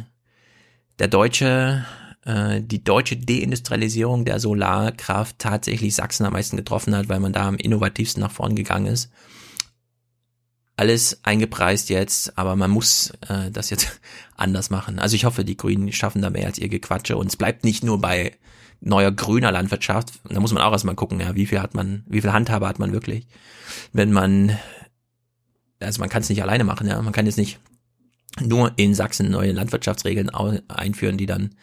der 0.98 1.08
deutsche 1.08 1.84
äh, 2.24 2.60
die 2.60 2.84
deutsche 2.84 3.16
Deindustrialisierung 3.16 4.24
der 4.24 4.40
Solarkraft 4.40 5.38
tatsächlich 5.38 5.94
Sachsen 5.94 6.26
am 6.26 6.32
meisten 6.32 6.56
getroffen 6.56 6.94
hat, 6.94 7.08
weil 7.08 7.20
man 7.20 7.32
da 7.32 7.48
am 7.48 7.56
innovativsten 7.56 8.22
nach 8.22 8.30
vorn 8.30 8.54
gegangen 8.54 8.86
ist. 8.86 9.10
Alles 10.76 11.20
eingepreist 11.24 11.90
jetzt, 11.90 12.38
aber 12.38 12.56
man 12.56 12.70
muss 12.70 13.12
äh, 13.28 13.50
das 13.50 13.70
jetzt 13.70 14.00
anders 14.36 14.70
machen. 14.70 14.98
Also 14.98 15.16
ich 15.16 15.24
hoffe, 15.24 15.44
die 15.44 15.56
Grünen 15.56 15.92
schaffen 15.92 16.22
da 16.22 16.30
mehr 16.30 16.46
als 16.46 16.58
ihr 16.58 16.68
Gequatsche 16.68 17.16
und 17.16 17.28
es 17.28 17.36
bleibt 17.36 17.64
nicht 17.64 17.84
nur 17.84 18.00
bei 18.00 18.32
neuer 18.80 19.12
grüner 19.12 19.52
Landwirtschaft. 19.52 20.20
Da 20.28 20.40
muss 20.40 20.52
man 20.52 20.62
auch 20.62 20.72
erstmal 20.72 20.94
gucken, 20.94 21.20
ja, 21.20 21.34
wie 21.34 21.46
viel 21.46 21.60
hat 21.60 21.74
man, 21.74 22.04
wie 22.06 22.20
viel 22.20 22.32
Handhabe 22.32 22.66
hat 22.66 22.78
man 22.78 22.92
wirklich, 22.92 23.26
wenn 23.92 24.12
man, 24.12 24.58
also 25.80 26.00
man 26.00 26.08
kann 26.08 26.22
es 26.22 26.28
nicht 26.28 26.42
alleine 26.42 26.64
machen, 26.64 26.86
ja, 26.86 27.00
man 27.00 27.12
kann 27.12 27.26
jetzt 27.26 27.38
nicht 27.38 27.60
nur 28.40 28.72
in 28.76 28.94
Sachsen 28.94 29.30
neue 29.30 29.52
Landwirtschaftsregeln 29.52 30.30
einführen, 30.68 31.18
die 31.18 31.26
dann 31.26 31.54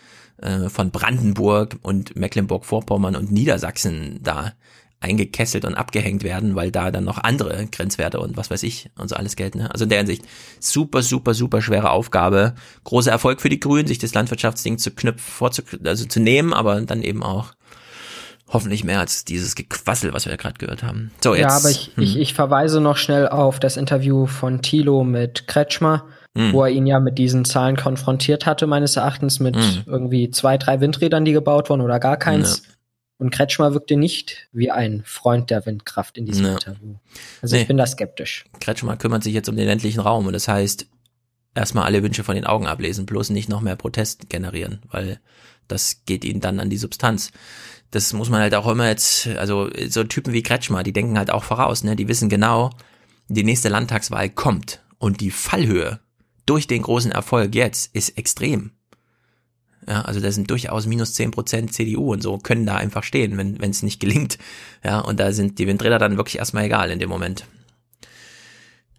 äh, 0.42 0.70
von 0.70 0.92
Brandenburg 0.92 1.78
und 1.82 2.16
Mecklenburg-Vorpommern 2.16 3.16
und 3.16 3.32
Niedersachsen 3.32 4.20
da 4.22 4.53
eingekesselt 5.00 5.64
und 5.64 5.76
abgehängt 5.76 6.24
werden, 6.24 6.56
weil 6.56 6.72
da 6.72 6.90
dann 6.90 7.03
noch 7.03 7.20
andere 7.20 7.68
Grenzwerte 7.68 8.20
und 8.20 8.36
was 8.36 8.50
weiß 8.50 8.64
ich 8.64 8.90
und 8.98 9.10
so 9.10 9.16
alles 9.16 9.36
gelten. 9.36 9.60
Ne? 9.60 9.72
Also 9.72 9.84
in 9.84 9.90
der 9.90 10.00
Hinsicht 10.00 10.24
super, 10.60 11.03
super, 11.03 11.34
super 11.34 11.62
schwere 11.62 11.92
Aufgabe. 11.92 12.56
Großer 12.84 13.12
Erfolg 13.12 13.42
für 13.42 13.50
die 13.50 13.60
Grünen, 13.60 13.88
sich 13.88 14.00
das 14.00 14.16
Landwirtschaftsding 14.16 14.80
zu 14.80 14.92
knüpfen, 14.92 15.20
vorzu 15.20 15.62
also 15.84 16.06
zu 16.06 16.20
nehmen, 16.20 16.53
aber 16.53 16.82
dann 16.82 17.03
eben 17.03 17.22
auch 17.22 17.53
hoffentlich 18.48 18.84
mehr 18.84 19.00
als 19.00 19.26
dieses 19.26 19.56
Gequassel, 19.56 20.14
was 20.14 20.26
wir 20.26 20.32
ja 20.32 20.38
gerade 20.38 20.58
gehört 20.58 20.82
haben. 20.82 21.12
So, 21.22 21.36
jetzt. 21.36 21.44
Ja, 21.44 21.58
aber 21.58 21.70
ich, 21.70 21.92
hm. 21.96 22.03
ich, 22.03 22.18
ich 22.18 22.34
verweise 22.34 22.82
noch 22.82 22.98
schnell 22.98 23.28
auf 23.28 23.60
das 23.60 23.78
Interview 23.78 24.26
von 24.26 24.62
Thilo 24.62 25.03
mit 25.03 25.48
Kretschmer 25.48 26.06
mhm. 26.38 26.53
wo 26.53 26.64
er 26.64 26.70
ihn 26.70 26.88
ja 26.88 27.00
mit 27.00 27.18
diesen 27.18 27.46
Zahlen 27.46 27.76
konfrontiert 27.76 28.46
hatte, 28.46 28.68
meines 28.68 28.96
Erachtens, 28.96 29.40
mit 29.40 29.56
mhm. 29.56 29.84
irgendwie 29.86 30.30
zwei, 30.32 30.58
drei 30.58 30.80
Windrädern, 30.80 31.26
die 31.26 31.34
gebaut 31.34 31.70
wurden 31.70 31.82
oder 31.82 32.00
gar 32.00 32.18
keins. 32.18 32.64
Ja. 32.66 32.74
Und 33.20 33.32
Kretschmer 33.32 33.74
wirkte 33.74 33.98
nicht 33.98 34.48
wie 34.52 34.70
ein 34.70 35.02
Freund 35.03 35.50
der 35.50 35.66
Windkraft 35.66 36.18
in 36.18 36.26
diesem 36.26 36.46
ja. 36.46 36.52
Interview. 36.53 36.96
Also 37.42 37.56
nee. 37.56 37.64
ich 37.64 37.68
bin 37.68 37.78
da 37.78 37.88
skeptisch. 37.88 38.46
Kretschmer 38.60 38.96
kümmert 38.96 39.24
sich 39.24 39.34
jetzt 39.34 39.50
um 39.50 39.56
den 39.56 39.66
ländlichen 39.66 40.00
Raum 40.00 40.28
und 40.28 40.34
das 40.34 40.48
heißt, 40.48 40.88
erstmal 41.56 41.86
alle 41.86 42.03
Wünsche 42.03 42.24
von 42.24 42.36
den 42.36 42.46
Augen 42.46 42.68
ablesen, 42.68 43.08
bloß 43.08 43.32
nicht 43.32 43.50
noch 43.50 43.62
mehr 43.62 43.76
Protest 43.76 44.30
generieren, 44.30 44.80
weil 44.92 45.20
das 45.68 46.03
geht 46.06 46.24
ihnen 46.24 46.40
dann 46.40 46.60
an 46.60 46.70
die 46.70 46.78
Substanz. 46.78 47.32
Das 47.90 48.14
muss 48.14 48.30
man 48.30 48.42
halt 48.42 48.53
auch 48.53 48.68
immer 48.68 48.88
jetzt, 48.88 49.28
also 49.28 49.70
so 49.88 50.03
Typen 50.03 50.34
wie 50.34 50.44
Kretschmer, 50.44 50.84
die 50.84 50.94
denken 50.94 51.18
halt 51.18 51.32
auch 51.32 51.44
voraus, 51.44 51.84
ne? 51.84 51.96
Die 51.96 52.08
wissen 52.08 52.30
genau, 52.30 52.70
die 53.28 53.44
nächste 53.44 53.70
Landtagswahl 53.70 54.30
kommt 54.30 54.82
und 55.00 55.22
die 55.22 55.32
Fallhöhe 55.32 56.00
durch 56.47 56.65
den 56.65 56.81
großen 56.81 57.12
Erfolg 57.12 57.53
jetzt 57.53 57.94
ist 57.96 58.17
extrem. 58.17 58.72
Ja, 59.88 60.01
also 60.01 60.19
da 60.19 60.31
sind 60.31 60.49
durchaus 60.49 60.85
minus 60.85 61.13
zehn 61.13 61.31
Prozent 61.31 61.74
CDU 61.74 62.12
und 62.12 62.22
so 62.22 62.38
können 62.38 62.65
da 62.65 62.76
einfach 62.76 63.03
stehen, 63.03 63.38
wenn 63.38 63.69
es 63.69 63.83
nicht 63.83 63.99
gelingt. 63.99 64.38
Ja, 64.83 64.99
und 64.99 65.19
da 65.19 65.31
sind 65.31 65.60
die 65.60 65.67
Windräder 65.67 65.99
dann 65.99 66.17
wirklich 66.17 66.40
erstmal 66.40 66.65
egal 66.65 66.92
in 66.92 66.99
dem 66.99 67.10
Moment. 67.10 67.46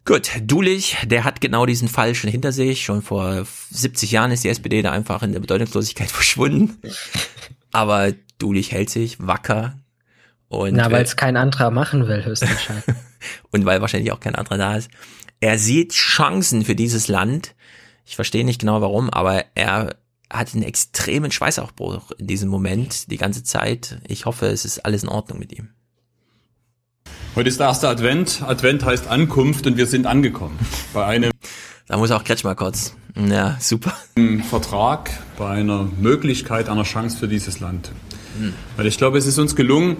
Gut, 0.07 0.31
Dulich, 0.41 0.97
der 1.05 1.25
hat 1.25 1.43
genau 1.43 1.67
diesen 1.67 1.89
Fall 1.89 2.15
schon 2.15 2.31
hinter 2.31 2.51
sich. 2.51 2.83
Schon 2.83 3.03
vor 3.03 3.47
70 3.71 4.11
Jahren 4.11 4.31
ist 4.31 4.43
die 4.43 4.49
SPD 4.49 4.81
da 4.81 4.91
einfach 4.91 5.23
in 5.23 5.33
der 5.33 5.41
Bedeutungslosigkeit 5.41 6.11
verschwunden. 6.11 6.79
Aber 7.73 8.15
Dulich 8.39 8.73
hält 8.73 8.89
sich 8.89 9.19
wacker. 9.21 9.79
Und 10.49 10.75
Na, 10.75 10.91
weil 10.91 11.05
es 11.05 11.17
kein 11.17 11.37
anderer 11.37 11.71
machen 11.71 12.09
will, 12.09 12.25
höchstwahrscheinlich. 12.25 12.85
und 13.51 13.67
weil 13.67 13.81
wahrscheinlich 13.81 14.13
auch 14.13 14.21
kein 14.21 14.35
anderer 14.35 14.57
da 14.57 14.77
ist. 14.77 14.91
Er 15.41 15.59
sieht 15.59 15.93
Chancen 15.93 16.65
für 16.65 16.75
dieses 16.75 17.09
Land. 17.09 17.55
Ich 18.05 18.17
verstehe 18.17 18.45
nicht 18.45 18.61
genau 18.61 18.81
warum, 18.81 19.11
aber 19.11 19.45
er 19.55 19.95
hat 20.31 20.55
einen 20.55 20.63
extremen 20.63 21.31
Schweißaufbruch 21.31 22.13
in 22.13 22.27
diesem 22.27 22.49
Moment 22.49 23.11
die 23.11 23.17
ganze 23.17 23.45
Zeit. 23.45 23.99
Ich 24.07 24.27
hoffe, 24.27 24.47
es 24.47 24.65
ist 24.65 24.85
alles 24.85 25.03
in 25.03 25.09
Ordnung 25.09 25.39
mit 25.39 25.53
ihm. 25.53 25.71
Heute 27.37 27.49
ist 27.49 27.61
der 27.61 27.69
erste 27.69 27.89
Advent. 27.89 28.43
Advent 28.43 28.85
heißt 28.85 29.07
Ankunft 29.07 29.67
und 29.67 29.77
wir 29.77 29.87
sind 29.87 30.07
angekommen. 30.07 30.59
Bei 30.93 31.07
einem. 31.07 31.31
Da 31.87 31.97
muss 31.97 32.11
auch 32.11 32.25
Kretsch 32.25 32.45
mal 32.45 32.57
kurz. 32.57 32.95
Ja, 33.15 33.57
super. 33.61 33.97
Vertrag, 34.49 35.11
bei 35.37 35.51
einer 35.51 35.89
Möglichkeit, 35.99 36.69
einer 36.69 36.83
Chance 36.83 37.17
für 37.17 37.29
dieses 37.29 37.61
Land. 37.61 37.93
Weil 38.77 38.87
ich 38.87 38.99
glaube, 38.99 39.19
es 39.19 39.27
ist 39.27 39.39
uns 39.39 39.57
gelungen, 39.57 39.97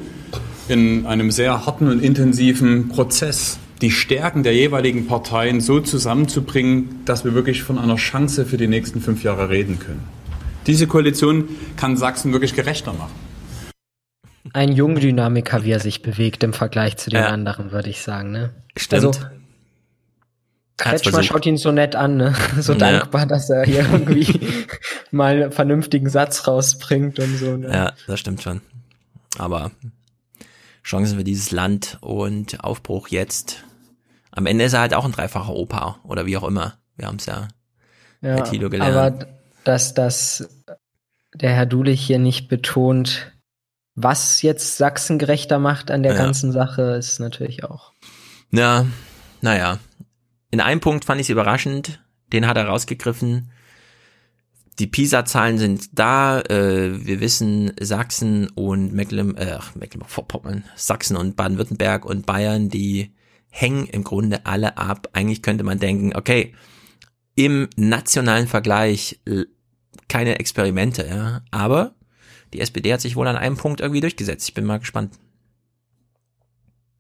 in 0.69 1.07
einem 1.07 1.31
sehr 1.31 1.67
harten 1.67 1.89
und 1.89 2.03
intensiven 2.03 2.89
Prozess 2.89 3.59
die 3.81 3.91
Stärken 3.91 4.43
der 4.43 4.55
jeweiligen 4.55 5.07
Parteien 5.07 5.61
so 5.61 5.81
zusammenzubringen, 5.81 7.03
dass 7.05 7.25
wir 7.25 7.35
wirklich 7.35 7.63
von 7.63 7.79
einer 7.79 7.97
Chance 7.97 8.45
für 8.45 8.57
die 8.57 8.67
nächsten 8.67 9.01
fünf 9.01 9.23
Jahre 9.23 9.51
reden 9.51 9.79
können. 9.79 10.03
Diese 10.67 10.87
Koalition 10.87 11.49
kann 11.77 11.97
Sachsen 11.97 12.33
wirklich 12.33 12.55
gerechter 12.55 12.93
machen. 12.93 13.13
Ein 14.53 14.73
Jungdynamiker, 14.73 15.65
wie 15.65 15.71
er 15.71 15.81
sich 15.81 16.03
bewegt 16.03 16.43
im 16.43 16.53
Vergleich 16.53 16.97
zu 16.97 17.11
den 17.11 17.21
ja. 17.21 17.29
anderen, 17.29 17.71
würde 17.71 17.91
ich 17.91 18.03
sagen. 18.03 18.33
Ne? 18.33 18.51
Stimmt. 18.77 19.05
Also, 19.05 19.21
Kretschmer 20.79 21.23
schaut 21.23 21.45
ihn 21.45 21.57
so 21.57 21.73
nett 21.73 21.97
an, 21.97 22.17
ne? 22.17 22.35
so 22.61 22.73
ja. 22.73 22.79
dankbar, 22.79 23.27
dass 23.27 23.51
er 23.51 23.65
hier 23.65 23.87
irgendwie 23.91 24.41
mal 25.11 25.43
einen 25.43 25.53
vernünftigen 25.53 26.09
Satz 26.09 26.47
rausbringt 26.47 27.19
und 27.19 27.37
so. 27.37 27.57
Ne? 27.57 27.73
Ja, 27.73 27.93
das 28.07 28.21
stimmt 28.21 28.43
schon. 28.43 28.61
Aber 29.39 29.71
Chancen 30.83 31.19
für 31.19 31.25
dieses 31.25 31.51
Land 31.51 31.99
und 32.01 32.65
Aufbruch 32.65 33.09
jetzt 33.09 33.65
am 34.31 34.47
Ende 34.47 34.65
ist 34.65 34.73
er 34.73 34.81
halt 34.81 34.95
auch 34.95 35.05
ein 35.05 35.13
dreifacher 35.13 35.53
Opa 35.53 35.99
oder 36.05 36.27
wie 36.27 36.37
auch 36.37 36.45
immer. 36.45 36.79
Wir 36.97 37.07
haben 37.07 37.17
es 37.17 37.27
ja, 37.27 37.49
ja 38.21 38.37
bei 38.37 38.43
Tilo 38.43 38.71
gelernt. 38.71 38.97
Aber 38.97 39.27
dass 39.65 39.95
das 39.95 40.49
der 41.35 41.51
Herr 41.51 41.67
Dulich 41.67 42.01
hier 42.01 42.19
nicht 42.19 42.49
betont, 42.49 43.33
was 43.95 44.43
jetzt 44.43 44.77
Sachsen 44.77 45.19
gerechter 45.19 45.59
macht 45.59 45.91
an 45.91 46.03
der 46.03 46.13
ja. 46.13 46.19
ganzen 46.19 46.53
Sache, 46.53 46.83
ist 46.97 47.19
natürlich 47.19 47.65
auch. 47.65 47.93
Ja, 48.51 48.87
naja. 49.41 49.79
In 50.51 50.61
einem 50.61 50.81
Punkt 50.81 51.05
fand 51.05 51.21
ich 51.21 51.27
es 51.27 51.31
überraschend, 51.31 52.01
den 52.33 52.47
hat 52.47 52.57
er 52.57 52.67
rausgegriffen. 52.67 53.51
Die 54.79 54.87
PISA-Zahlen 54.87 55.59
sind 55.59 55.99
da. 55.99 56.41
Äh, 56.41 57.05
wir 57.05 57.21
wissen, 57.21 57.73
Sachsen 57.81 58.49
und 58.51 58.93
Mecklen, 58.93 59.37
äh, 59.37 59.59
Mecklenburg-Vorpommern, 59.75 60.65
Sachsen 60.77 61.17
und 61.17 61.37
Baden-Württemberg 61.37 62.05
und 62.05 62.27
Bayern, 62.27 62.69
die 62.69 63.13
hängen 63.51 63.87
im 63.87 64.05
Grunde 64.05 64.47
alle 64.47 64.77
ab. 64.77 65.09
Eigentlich 65.13 65.43
könnte 65.43 65.65
man 65.65 65.79
denken, 65.79 66.15
okay, 66.15 66.55
im 67.35 67.69
nationalen 67.77 68.47
Vergleich 68.47 69.21
keine 70.09 70.39
Experimente, 70.39 71.07
ja. 71.09 71.43
Aber 71.51 71.95
die 72.53 72.61
SPD 72.61 72.93
hat 72.93 73.01
sich 73.01 73.17
wohl 73.17 73.27
an 73.27 73.37
einem 73.37 73.57
Punkt 73.57 73.81
irgendwie 73.81 74.01
durchgesetzt. 74.01 74.49
Ich 74.49 74.55
bin 74.55 74.65
mal 74.65 74.79
gespannt. 74.79 75.15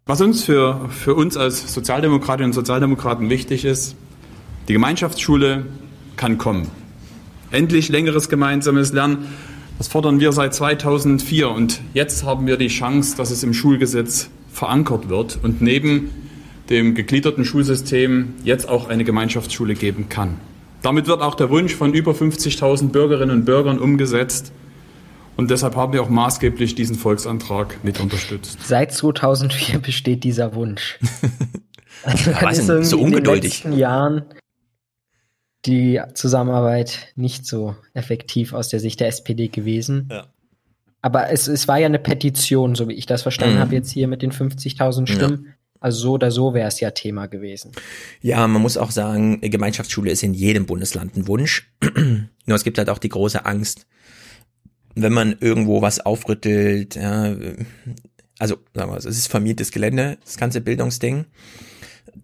Was 0.06 0.20
uns 0.20 0.44
für, 0.44 0.88
für 0.90 1.14
uns 1.14 1.36
als 1.36 1.72
Sozialdemokratinnen 1.72 2.50
und 2.50 2.54
Sozialdemokraten 2.54 3.28
wichtig 3.28 3.64
ist, 3.64 3.94
die 4.68 4.72
Gemeinschaftsschule 4.72 5.66
kann 6.16 6.38
kommen. 6.38 6.70
Endlich 7.50 7.88
längeres 7.88 8.28
gemeinsames 8.28 8.92
Lernen. 8.92 9.26
Das 9.78 9.88
fordern 9.88 10.20
wir 10.20 10.32
seit 10.32 10.54
2004 10.54 11.50
und 11.50 11.80
jetzt 11.94 12.24
haben 12.24 12.46
wir 12.46 12.56
die 12.56 12.68
Chance, 12.68 13.16
dass 13.16 13.30
es 13.30 13.42
im 13.42 13.54
Schulgesetz 13.54 14.28
verankert 14.52 15.08
wird 15.08 15.38
und 15.42 15.62
neben 15.62 16.10
dem 16.68 16.94
gegliederten 16.94 17.44
Schulsystem 17.44 18.34
jetzt 18.44 18.68
auch 18.68 18.88
eine 18.88 19.04
Gemeinschaftsschule 19.04 19.74
geben 19.74 20.08
kann. 20.08 20.36
Damit 20.82 21.06
wird 21.06 21.22
auch 21.22 21.34
der 21.34 21.48
Wunsch 21.50 21.74
von 21.74 21.94
über 21.94 22.12
50.000 22.12 22.88
Bürgerinnen 22.88 23.30
und 23.30 23.44
Bürgern 23.44 23.78
umgesetzt. 23.78 24.52
Und 25.36 25.50
deshalb 25.50 25.76
haben 25.76 25.92
wir 25.92 26.02
auch 26.02 26.08
maßgeblich 26.08 26.74
diesen 26.74 26.96
Volksantrag 26.96 27.78
mit 27.84 28.00
unterstützt. 28.00 28.58
Seit 28.64 28.92
2004 28.92 29.78
besteht 29.78 30.24
dieser 30.24 30.54
Wunsch. 30.54 30.98
also 32.02 32.30
ja, 32.30 32.50
ist 32.50 32.90
so 32.90 32.98
ungeduldig. 32.98 33.64
In 33.64 33.70
den 33.70 33.70
letzten 33.70 33.72
Jahren 33.72 34.22
die 35.66 36.00
Zusammenarbeit 36.14 37.12
nicht 37.16 37.46
so 37.46 37.76
effektiv 37.94 38.52
aus 38.52 38.68
der 38.68 38.80
Sicht 38.80 39.00
der 39.00 39.08
SPD 39.08 39.48
gewesen. 39.48 40.08
Ja. 40.10 40.26
Aber 41.00 41.30
es, 41.30 41.46
es 41.46 41.68
war 41.68 41.78
ja 41.78 41.86
eine 41.86 41.98
Petition, 41.98 42.74
so 42.74 42.88
wie 42.88 42.94
ich 42.94 43.06
das 43.06 43.22
verstanden 43.22 43.56
mhm. 43.56 43.60
habe, 43.60 43.74
jetzt 43.74 43.90
hier 43.90 44.08
mit 44.08 44.22
den 44.22 44.32
50.000 44.32 45.06
Stimmen. 45.06 45.44
Ja. 45.46 45.52
Also 45.80 46.00
so 46.00 46.12
oder 46.12 46.32
so 46.32 46.54
wäre 46.54 46.66
es 46.66 46.80
ja 46.80 46.90
Thema 46.90 47.26
gewesen. 47.26 47.70
Ja, 48.20 48.46
man 48.48 48.60
muss 48.60 48.76
auch 48.76 48.90
sagen, 48.90 49.40
Gemeinschaftsschule 49.40 50.10
ist 50.10 50.24
in 50.24 50.34
jedem 50.34 50.66
Bundesland 50.66 51.16
ein 51.16 51.28
Wunsch. 51.28 51.72
Nur 51.94 52.56
es 52.56 52.64
gibt 52.64 52.78
halt 52.78 52.90
auch 52.90 52.98
die 52.98 53.10
große 53.10 53.46
Angst, 53.46 53.86
wenn 54.96 55.12
man 55.12 55.36
irgendwo 55.38 55.80
was 55.80 56.00
aufrüttelt, 56.00 56.96
ja, 56.96 57.36
also 58.40 58.56
sagen 58.74 58.74
wir 58.74 58.86
mal, 58.88 58.96
es 58.96 59.04
ist 59.04 59.28
vermietetes 59.28 59.70
Gelände, 59.70 60.18
das 60.24 60.36
ganze 60.36 60.60
Bildungsding 60.60 61.26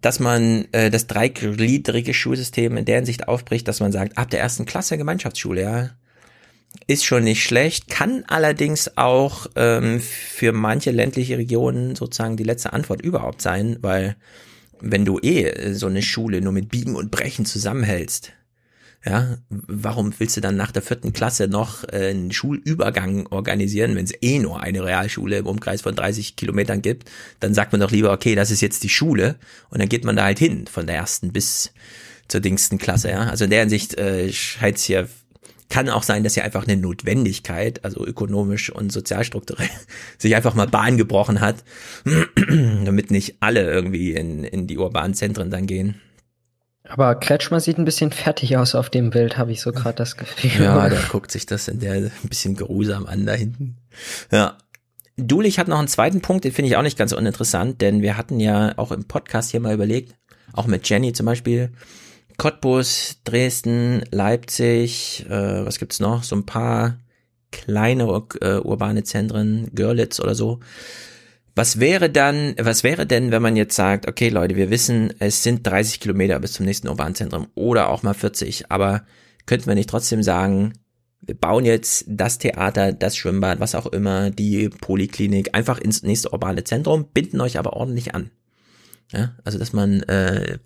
dass 0.01 0.19
man 0.19 0.65
äh, 0.71 0.89
das 0.89 1.07
dreigliedrige 1.07 2.13
Schulsystem 2.13 2.77
in 2.77 2.85
der 2.85 2.97
Hinsicht 2.97 3.27
aufbricht, 3.27 3.67
dass 3.67 3.79
man 3.79 3.91
sagt, 3.91 4.17
ab 4.17 4.29
der 4.29 4.39
ersten 4.39 4.65
Klasse 4.65 4.97
Gemeinschaftsschule, 4.97 5.61
ja, 5.61 5.89
ist 6.87 7.05
schon 7.05 7.23
nicht 7.23 7.43
schlecht, 7.43 7.87
kann 7.89 8.23
allerdings 8.27 8.97
auch 8.97 9.47
ähm, 9.55 10.01
für 10.01 10.51
manche 10.51 10.91
ländliche 10.91 11.37
Regionen 11.37 11.95
sozusagen 11.95 12.37
die 12.37 12.43
letzte 12.43 12.73
Antwort 12.73 13.01
überhaupt 13.01 13.41
sein, 13.41 13.77
weil 13.81 14.15
wenn 14.81 15.05
du 15.05 15.19
eh 15.19 15.73
so 15.73 15.87
eine 15.87 16.01
Schule 16.01 16.41
nur 16.41 16.51
mit 16.51 16.69
Biegen 16.69 16.95
und 16.95 17.11
Brechen 17.11 17.45
zusammenhältst, 17.45 18.33
ja, 19.05 19.37
warum 19.49 20.13
willst 20.17 20.35
du 20.35 20.41
dann 20.41 20.55
nach 20.55 20.71
der 20.71 20.81
vierten 20.81 21.13
Klasse 21.13 21.47
noch 21.47 21.83
äh, 21.83 22.09
einen 22.09 22.31
Schulübergang 22.31 23.27
organisieren, 23.27 23.95
wenn 23.95 24.05
es 24.05 24.13
eh 24.21 24.39
nur 24.39 24.61
eine 24.61 24.83
Realschule 24.83 25.37
im 25.37 25.45
Umkreis 25.45 25.83
von 25.83 25.95
30 25.95 26.35
Kilometern 26.35 26.81
gibt? 26.81 27.09
Dann 27.39 27.53
sagt 27.53 27.71
man 27.71 27.81
doch 27.81 27.91
lieber, 27.91 28.11
okay, 28.11 28.33
das 28.33 28.49
ist 28.49 28.61
jetzt 28.61 28.83
die 28.83 28.89
Schule 28.89 29.35
und 29.69 29.79
dann 29.79 29.89
geht 29.89 30.05
man 30.05 30.15
da 30.15 30.23
halt 30.23 30.39
hin 30.39 30.65
von 30.65 30.87
der 30.87 30.95
ersten 30.95 31.31
bis 31.31 31.71
zur 32.27 32.41
dingsten 32.41 32.79
Klasse. 32.79 33.11
Ja, 33.11 33.27
also 33.27 33.43
in 33.43 33.51
der 33.51 33.59
Hinsicht 33.59 33.95
äh, 33.95 34.31
scheint 34.33 34.77
es 34.77 34.83
hier 34.85 35.07
kann 35.69 35.89
auch 35.89 36.03
sein, 36.03 36.23
dass 36.23 36.35
hier 36.35 36.43
einfach 36.43 36.67
eine 36.67 36.77
Notwendigkeit, 36.77 37.83
also 37.83 38.05
ökonomisch 38.05 38.69
und 38.69 38.91
sozialstrukturell, 38.91 39.69
sich 40.17 40.35
einfach 40.35 40.53
mal 40.53 40.67
Bahn 40.67 40.97
gebrochen 40.97 41.41
hat, 41.41 41.63
damit 42.35 43.11
nicht 43.11 43.37
alle 43.39 43.71
irgendwie 43.71 44.13
in, 44.13 44.43
in 44.43 44.67
die 44.67 44.77
urbanen 44.77 45.15
Zentren 45.15 45.49
dann 45.49 45.65
gehen. 45.65 46.01
Aber 46.87 47.15
Kretschmer 47.15 47.59
sieht 47.59 47.77
ein 47.77 47.85
bisschen 47.85 48.11
fertig 48.11 48.57
aus 48.57 48.75
auf 48.75 48.89
dem 48.89 49.09
Bild, 49.09 49.37
habe 49.37 49.51
ich 49.51 49.61
so 49.61 49.71
gerade 49.71 49.95
das 49.95 50.17
Gefühl. 50.17 50.63
Ja, 50.63 50.87
der 50.89 51.01
guckt 51.09 51.31
sich 51.31 51.45
das 51.45 51.67
in 51.67 51.79
der 51.79 51.93
ein 51.93 52.11
bisschen 52.23 52.55
geruhsam 52.55 53.05
an 53.05 53.25
da 53.25 53.33
hinten. 53.33 53.77
Ja. 54.31 54.57
Dulich 55.17 55.59
hat 55.59 55.69
noch 55.69 55.79
einen 55.79 55.87
zweiten 55.87 56.21
Punkt, 56.21 56.43
den 56.43 56.51
finde 56.51 56.69
ich 56.69 56.75
auch 56.75 56.81
nicht 56.81 56.97
ganz 56.97 57.13
uninteressant, 57.13 57.79
denn 57.79 58.01
wir 58.01 58.17
hatten 58.17 58.41
ja 58.41 58.73
auch 58.77 58.91
im 58.91 59.05
Podcast 59.05 59.51
hier 59.51 59.61
mal 59.61 59.73
überlegt, 59.73 60.13
auch 60.51 60.67
mit 60.67 60.87
Jenny 60.89 61.13
zum 61.13 61.25
Beispiel, 61.25 61.71
Cottbus, 62.37 63.21
Dresden, 63.23 64.03
Leipzig, 64.11 65.25
äh, 65.29 65.65
was 65.65 65.79
gibt's 65.79 66.01
noch? 66.01 66.23
So 66.23 66.35
ein 66.35 66.45
paar 66.45 66.97
kleine 67.51 68.03
äh, 68.41 68.57
urbane 68.57 69.03
Zentren, 69.03 69.69
Görlitz 69.73 70.19
oder 70.19 70.35
so 70.35 70.59
was 71.55 71.79
wäre 71.79 72.09
dann, 72.09 72.55
was 72.59 72.83
wäre 72.83 73.05
denn, 73.05 73.31
wenn 73.31 73.41
man 73.41 73.55
jetzt 73.55 73.75
sagt, 73.75 74.07
okay 74.07 74.29
Leute, 74.29 74.55
wir 74.55 74.69
wissen, 74.69 75.13
es 75.19 75.41
sind 75.41 75.65
30 75.65 75.99
Kilometer 76.01 76.39
bis 76.39 76.53
zum 76.53 76.65
nächsten 76.65 76.89
Urbanzentrum 76.89 77.47
oder 77.55 77.89
auch 77.89 78.03
mal 78.03 78.13
40, 78.13 78.71
aber 78.71 79.05
könnten 79.45 79.67
wir 79.67 79.75
nicht 79.75 79.89
trotzdem 79.89 80.21
sagen, 80.21 80.73
wir 81.21 81.35
bauen 81.35 81.65
jetzt 81.65 82.05
das 82.07 82.37
Theater, 82.37 82.91
das 82.91 83.17
Schwimmbad, 83.17 83.59
was 83.59 83.73
auch 83.73 83.87
immer, 83.87 84.29
die 84.29 84.69
Poliklinik 84.69 85.55
einfach 85.55 85.79
ins 85.79 86.03
nächste 86.03 86.31
urbane 86.31 86.63
Zentrum, 86.63 87.07
binden 87.13 87.41
euch 87.41 87.57
aber 87.57 87.73
ordentlich 87.73 88.13
an. 88.13 88.29
Ja, 89.11 89.35
also 89.43 89.57
dass 89.57 89.73
man 89.73 90.01
äh, 90.03 90.59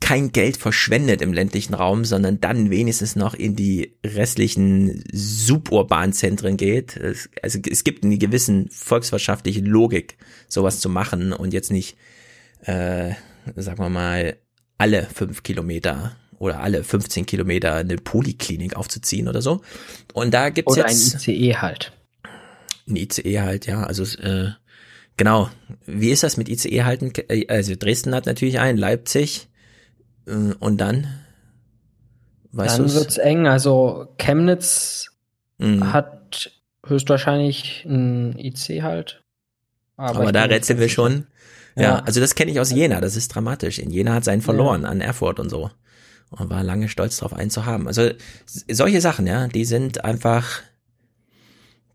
kein 0.00 0.32
Geld 0.32 0.56
verschwendet 0.56 1.22
im 1.22 1.32
ländlichen 1.32 1.74
Raum, 1.74 2.04
sondern 2.04 2.40
dann 2.40 2.70
wenigstens 2.70 3.16
noch 3.16 3.34
in 3.34 3.56
die 3.56 3.96
restlichen 4.04 5.04
suburbanen 5.12 6.12
Zentren 6.12 6.56
geht. 6.56 6.96
Es, 6.96 7.28
also 7.42 7.58
es 7.68 7.84
gibt 7.84 8.04
eine 8.04 8.18
gewissen 8.18 8.68
volkswirtschaftliche 8.70 9.60
Logik, 9.60 10.16
sowas 10.48 10.80
zu 10.80 10.88
machen 10.88 11.32
und 11.32 11.52
jetzt 11.52 11.72
nicht, 11.72 11.96
äh, 12.62 13.12
sagen 13.56 13.78
wir 13.78 13.88
mal, 13.88 14.36
alle 14.78 15.08
fünf 15.12 15.42
Kilometer 15.42 16.16
oder 16.38 16.60
alle 16.60 16.84
15 16.84 17.26
Kilometer 17.26 17.74
eine 17.74 17.96
Poliklinik 17.96 18.76
aufzuziehen 18.76 19.28
oder 19.28 19.42
so. 19.42 19.62
Und 20.12 20.32
da 20.32 20.50
gibt's 20.50 20.72
oder 20.72 20.88
jetzt 20.88 21.14
ein 21.14 21.34
ICE 21.34 21.56
halt. 21.56 21.92
Ein 22.88 22.96
ICE 22.96 23.40
halt, 23.40 23.66
ja. 23.66 23.82
Also 23.82 24.04
äh, 24.20 24.50
genau. 25.16 25.50
Wie 25.86 26.10
ist 26.10 26.22
das 26.22 26.36
mit 26.36 26.48
ICE 26.48 26.84
halten? 26.84 27.12
Also 27.48 27.74
Dresden 27.76 28.14
hat 28.14 28.26
natürlich 28.26 28.60
einen, 28.60 28.78
Leipzig 28.78 29.44
äh, 29.44 29.57
und 30.28 30.78
dann? 30.78 31.06
Weißt 32.52 32.78
dann 32.78 32.92
wird's 32.92 33.18
eng. 33.18 33.46
Also 33.46 34.08
Chemnitz 34.18 35.10
mhm. 35.58 35.92
hat 35.92 36.52
höchstwahrscheinlich 36.86 37.84
ein 37.84 38.38
IC 38.38 38.82
halt. 38.82 39.22
Aber, 39.96 40.20
Aber 40.20 40.32
da 40.32 40.44
rätseln 40.44 40.78
wir 40.78 40.88
schon. 40.88 41.26
Ja, 41.76 41.82
ja 41.82 41.98
also 42.00 42.20
das 42.20 42.34
kenne 42.34 42.50
ich 42.50 42.60
aus 42.60 42.70
Jena. 42.70 43.00
Das 43.00 43.16
ist 43.16 43.28
dramatisch. 43.28 43.78
In 43.78 43.90
Jena 43.90 44.14
hat 44.14 44.24
seinen 44.24 44.42
verloren 44.42 44.82
ja. 44.82 44.88
an 44.88 45.00
Erfurt 45.00 45.40
und 45.40 45.50
so. 45.50 45.70
Und 46.30 46.50
war 46.50 46.62
lange 46.62 46.88
stolz 46.88 47.18
darauf, 47.18 47.32
einen 47.32 47.50
zu 47.50 47.64
haben. 47.64 47.86
Also 47.86 48.10
solche 48.46 49.00
Sachen, 49.00 49.26
ja, 49.26 49.48
die 49.48 49.64
sind 49.64 50.04
einfach 50.04 50.62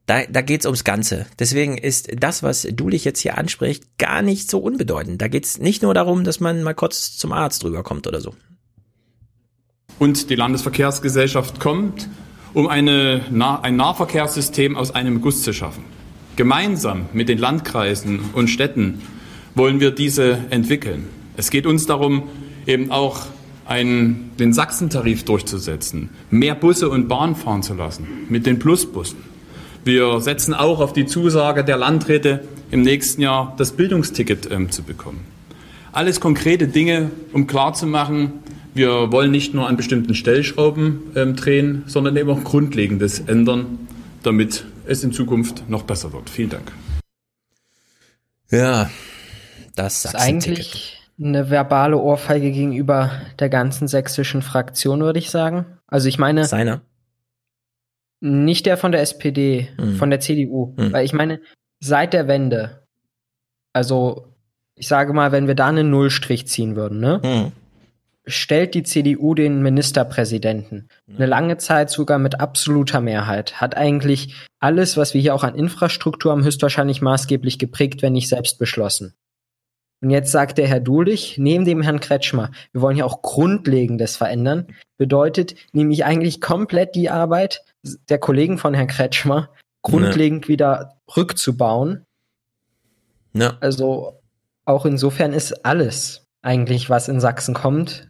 da, 0.05 0.23
da 0.29 0.41
geht's 0.41 0.65
ums 0.65 0.83
Ganze. 0.83 1.25
Deswegen 1.39 1.77
ist 1.77 2.09
das, 2.17 2.43
was 2.43 2.67
du 2.69 2.89
dich 2.89 3.05
jetzt 3.05 3.19
hier 3.19 3.37
ansprichst, 3.37 3.97
gar 3.97 4.21
nicht 4.21 4.49
so 4.49 4.59
unbedeutend. 4.59 5.21
Da 5.21 5.27
geht's 5.27 5.59
nicht 5.59 5.81
nur 5.81 5.93
darum, 5.93 6.23
dass 6.23 6.39
man 6.39 6.63
mal 6.63 6.73
kurz 6.73 7.17
zum 7.17 7.31
Arzt 7.31 7.63
drüber 7.63 7.83
kommt 7.83 8.07
oder 8.07 8.19
so. 8.19 8.35
Und 9.99 10.29
die 10.29 10.35
Landesverkehrsgesellschaft 10.35 11.59
kommt, 11.59 12.09
um 12.53 12.67
eine, 12.67 13.21
ein 13.61 13.75
Nahverkehrssystem 13.75 14.75
aus 14.75 14.91
einem 14.91 15.21
Guss 15.21 15.43
zu 15.43 15.53
schaffen. 15.53 15.85
Gemeinsam 16.35 17.05
mit 17.13 17.29
den 17.29 17.37
Landkreisen 17.37 18.19
und 18.33 18.49
Städten 18.49 19.01
wollen 19.55 19.79
wir 19.79 19.91
diese 19.91 20.39
entwickeln. 20.49 21.07
Es 21.37 21.49
geht 21.49 21.65
uns 21.65 21.85
darum, 21.85 22.23
eben 22.65 22.91
auch 22.91 23.27
einen, 23.65 24.31
den 24.37 24.51
Sachsentarif 24.51 25.23
durchzusetzen, 25.23 26.09
mehr 26.29 26.55
Busse 26.55 26.89
und 26.89 27.07
Bahn 27.07 27.35
fahren 27.35 27.63
zu 27.63 27.75
lassen, 27.75 28.07
mit 28.29 28.45
den 28.45 28.59
Plusbussen. 28.59 29.32
Wir 29.83 30.21
setzen 30.21 30.53
auch 30.53 30.79
auf 30.79 30.93
die 30.93 31.05
Zusage 31.05 31.63
der 31.65 31.77
Landräte, 31.77 32.41
im 32.71 32.81
nächsten 32.81 33.21
Jahr 33.21 33.53
das 33.57 33.73
Bildungsticket 33.73 34.49
ähm, 34.49 34.71
zu 34.71 34.83
bekommen. 34.83 35.25
Alles 35.91 36.19
konkrete 36.19 36.67
Dinge, 36.67 37.11
um 37.33 37.45
klarzumachen, 37.45 38.33
wir 38.73 39.11
wollen 39.11 39.29
nicht 39.29 39.53
nur 39.53 39.67
an 39.67 39.77
bestimmten 39.77 40.15
Stellschrauben 40.15 41.11
ähm, 41.15 41.35
drehen, 41.35 41.83
sondern 41.85 42.17
eben 42.17 42.29
auch 42.31 42.43
Grundlegendes 42.43 43.19
ändern, 43.19 43.87
damit 44.23 44.65
es 44.87 45.03
in 45.03 45.11
Zukunft 45.11 45.69
noch 45.69 45.83
besser 45.83 46.11
wird. 46.13 46.29
Vielen 46.29 46.49
Dank. 46.49 46.71
Ja, 48.49 48.89
das, 49.75 50.03
das 50.03 50.13
ist 50.13 50.19
eigentlich 50.19 51.01
eine 51.19 51.49
verbale 51.49 51.97
Ohrfeige 51.97 52.51
gegenüber 52.51 53.11
der 53.37 53.49
ganzen 53.49 53.87
sächsischen 53.87 54.41
Fraktion, 54.41 55.01
würde 55.01 55.19
ich 55.19 55.29
sagen. 55.29 55.65
Also 55.87 56.07
ich 56.07 56.17
meine. 56.17 56.45
Seiner? 56.45 56.81
Nicht 58.25 58.65
der 58.67 58.77
von 58.77 58.93
der 58.93 59.01
SPD, 59.01 59.67
hm. 59.75 59.97
von 59.97 60.09
der 60.09 60.21
CDU. 60.21 60.73
Hm. 60.77 60.93
Weil 60.93 61.03
ich 61.03 61.11
meine, 61.11 61.41
seit 61.81 62.13
der 62.13 62.29
Wende, 62.29 62.87
also 63.73 64.27
ich 64.75 64.87
sage 64.87 65.11
mal, 65.11 65.33
wenn 65.33 65.47
wir 65.47 65.55
da 65.55 65.67
einen 65.67 65.89
Nullstrich 65.89 66.47
ziehen 66.47 66.77
würden, 66.77 67.01
ne? 67.01 67.19
Hm. 67.21 67.51
Stellt 68.25 68.75
die 68.75 68.83
CDU 68.83 69.35
den 69.35 69.61
Ministerpräsidenten. 69.61 70.87
Eine 71.13 71.25
lange 71.25 71.57
Zeit 71.57 71.89
sogar 71.89 72.17
mit 72.17 72.39
absoluter 72.39 73.01
Mehrheit. 73.01 73.59
Hat 73.59 73.75
eigentlich 73.75 74.33
alles, 74.61 74.95
was 74.95 75.13
wir 75.13 75.19
hier 75.19 75.35
auch 75.35 75.43
an 75.43 75.55
Infrastruktur 75.55 76.31
haben, 76.31 76.45
höchstwahrscheinlich 76.45 77.01
maßgeblich 77.01 77.59
geprägt, 77.59 78.01
wenn 78.01 78.13
nicht 78.13 78.29
selbst 78.29 78.57
beschlossen. 78.57 79.15
Und 80.01 80.09
jetzt 80.09 80.31
sagt 80.31 80.57
der 80.57 80.69
Herr 80.69 80.79
Dulich, 80.79 81.37
neben 81.37 81.65
dem 81.65 81.81
Herrn 81.81 81.99
Kretschmer, 81.99 82.51
wir 82.71 82.79
wollen 82.79 82.95
ja 82.95 83.03
auch 83.03 83.21
Grundlegendes 83.21 84.15
verändern, 84.15 84.67
bedeutet 84.97 85.55
nämlich 85.73 86.05
eigentlich 86.05 86.39
komplett 86.39 86.95
die 86.95 87.09
Arbeit 87.09 87.61
der 87.83 88.17
Kollegen 88.17 88.57
von 88.57 88.73
Herrn 88.73 88.87
Kretschmer 88.87 89.49
grundlegend 89.81 90.45
ja. 90.45 90.49
wieder 90.49 90.97
rückzubauen. 91.15 92.05
Ja. 93.33 93.57
Also 93.59 94.21
auch 94.65 94.85
insofern 94.85 95.33
ist 95.33 95.65
alles 95.65 96.25
eigentlich, 96.41 96.89
was 96.89 97.07
in 97.07 97.19
Sachsen 97.19 97.53
kommt, 97.53 98.09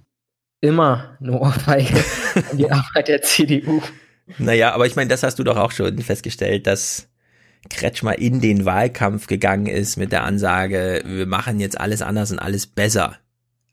immer 0.62 1.18
eine 1.20 1.40
Ohrfeige 1.40 2.04
an 2.52 2.58
die 2.58 2.72
Arbeit 2.72 3.08
der 3.08 3.22
CDU. 3.22 3.82
Naja, 4.38 4.74
aber 4.74 4.86
ich 4.86 4.96
meine, 4.96 5.10
das 5.10 5.24
hast 5.24 5.40
du 5.40 5.44
doch 5.44 5.58
auch 5.58 5.72
schon 5.72 5.98
festgestellt, 6.00 6.68
dass 6.68 7.10
Kretschmer 7.70 8.18
in 8.18 8.42
den 8.42 8.66
Wahlkampf 8.66 9.28
gegangen 9.28 9.68
ist 9.68 9.98
mit 9.98 10.12
der 10.12 10.24
Ansage, 10.24 11.02
wir 11.06 11.26
machen 11.26 11.60
jetzt 11.60 11.80
alles 11.80 12.02
anders 12.02 12.32
und 12.32 12.40
alles 12.40 12.68
besser. 12.68 13.18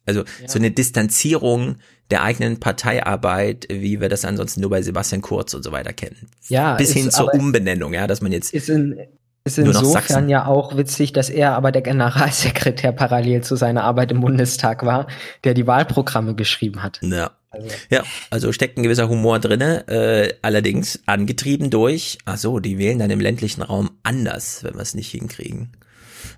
Also 0.06 0.20
ja. 0.20 0.48
so 0.48 0.58
eine 0.58 0.70
Distanzierung 0.70 1.76
der 2.10 2.22
eigenen 2.22 2.58
Parteiarbeit, 2.58 3.66
wie 3.70 4.00
wir 4.00 4.08
das 4.08 4.24
ansonsten 4.24 4.60
nur 4.60 4.70
bei 4.70 4.82
Sebastian 4.82 5.22
Kurz 5.22 5.54
und 5.54 5.62
so 5.62 5.72
weiter 5.72 5.92
kennen. 5.92 6.28
Ja, 6.48 6.74
bis 6.74 6.92
hin 6.92 7.10
zur 7.10 7.32
Umbenennung, 7.34 7.94
ja, 7.94 8.06
dass 8.06 8.20
man 8.20 8.32
jetzt 8.32 8.52
ist 8.52 8.68
in, 8.68 8.98
ist 9.44 9.58
insofern 9.58 10.28
ja 10.28 10.46
auch 10.46 10.76
witzig, 10.76 11.12
dass 11.12 11.30
er 11.30 11.54
aber 11.54 11.72
der 11.72 11.82
Generalsekretär 11.82 12.92
parallel 12.92 13.42
zu 13.42 13.56
seiner 13.56 13.84
Arbeit 13.84 14.12
im 14.12 14.20
Bundestag 14.20 14.84
war, 14.84 15.06
der 15.44 15.54
die 15.54 15.66
Wahlprogramme 15.66 16.34
geschrieben 16.34 16.82
hat. 16.82 17.00
Ja. 17.02 17.30
Also. 17.52 17.68
Ja, 17.88 18.04
also 18.30 18.52
steckt 18.52 18.78
ein 18.78 18.84
gewisser 18.84 19.08
Humor 19.08 19.40
drinne, 19.40 19.88
äh, 19.88 20.34
allerdings 20.40 21.00
angetrieben 21.06 21.68
durch, 21.68 22.18
ach 22.24 22.38
so, 22.38 22.60
die 22.60 22.78
wählen 22.78 23.00
dann 23.00 23.10
im 23.10 23.18
ländlichen 23.18 23.62
Raum 23.62 23.90
anders, 24.04 24.62
wenn 24.62 24.74
wir 24.74 24.82
es 24.82 24.94
nicht 24.94 25.10
hinkriegen. 25.10 25.72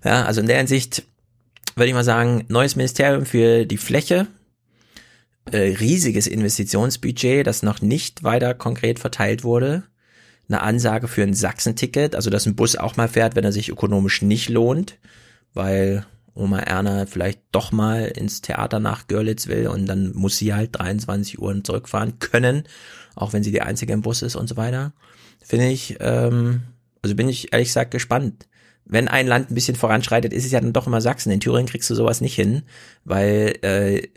Ja, 0.04 0.24
also 0.24 0.40
in 0.40 0.46
der 0.46 0.56
Hinsicht 0.56 1.02
würde 1.74 1.88
ich 1.88 1.94
mal 1.94 2.04
sagen, 2.04 2.44
neues 2.48 2.76
Ministerium 2.76 3.26
für 3.26 3.64
die 3.64 3.76
Fläche, 3.76 4.26
äh, 5.50 5.58
riesiges 5.58 6.26
Investitionsbudget, 6.26 7.46
das 7.46 7.62
noch 7.62 7.80
nicht 7.80 8.22
weiter 8.22 8.54
konkret 8.54 8.98
verteilt 8.98 9.44
wurde, 9.44 9.84
eine 10.48 10.62
Ansage 10.62 11.08
für 11.08 11.22
ein 11.22 11.34
Sachsenticket, 11.34 12.14
also 12.14 12.30
dass 12.30 12.46
ein 12.46 12.56
Bus 12.56 12.76
auch 12.76 12.96
mal 12.96 13.08
fährt, 13.08 13.36
wenn 13.36 13.44
er 13.44 13.52
sich 13.52 13.68
ökonomisch 13.68 14.22
nicht 14.22 14.48
lohnt, 14.48 14.98
weil 15.54 16.06
Oma 16.34 16.60
Erna 16.60 17.06
vielleicht 17.06 17.40
doch 17.52 17.72
mal 17.72 18.04
ins 18.04 18.40
Theater 18.40 18.80
nach 18.80 19.06
Görlitz 19.06 19.48
will 19.48 19.66
und 19.66 19.86
dann 19.86 20.12
muss 20.14 20.38
sie 20.38 20.54
halt 20.54 20.70
23 20.78 21.38
Uhr 21.38 21.62
zurückfahren 21.62 22.18
können, 22.18 22.64
auch 23.14 23.32
wenn 23.32 23.42
sie 23.42 23.52
die 23.52 23.62
einzige 23.62 23.92
im 23.92 24.02
Bus 24.02 24.22
ist 24.22 24.36
und 24.36 24.48
so 24.48 24.56
weiter. 24.56 24.92
Finde 25.44 25.68
ich, 25.68 25.96
ähm, 26.00 26.62
also 27.02 27.14
bin 27.14 27.28
ich 27.28 27.52
ehrlich 27.52 27.68
gesagt 27.68 27.90
gespannt. 27.90 28.46
Wenn 28.84 29.08
ein 29.08 29.26
Land 29.26 29.50
ein 29.50 29.54
bisschen 29.54 29.76
voranschreitet, 29.76 30.32
ist 30.32 30.44
es 30.44 30.52
ja 30.52 30.60
dann 30.60 30.72
doch 30.72 30.86
immer 30.86 31.00
Sachsen. 31.00 31.30
In 31.30 31.40
Thüringen 31.40 31.68
kriegst 31.68 31.88
du 31.88 31.94
sowas 31.94 32.20
nicht 32.20 32.34
hin, 32.34 32.62
weil 33.04 33.58
äh, 33.62 34.08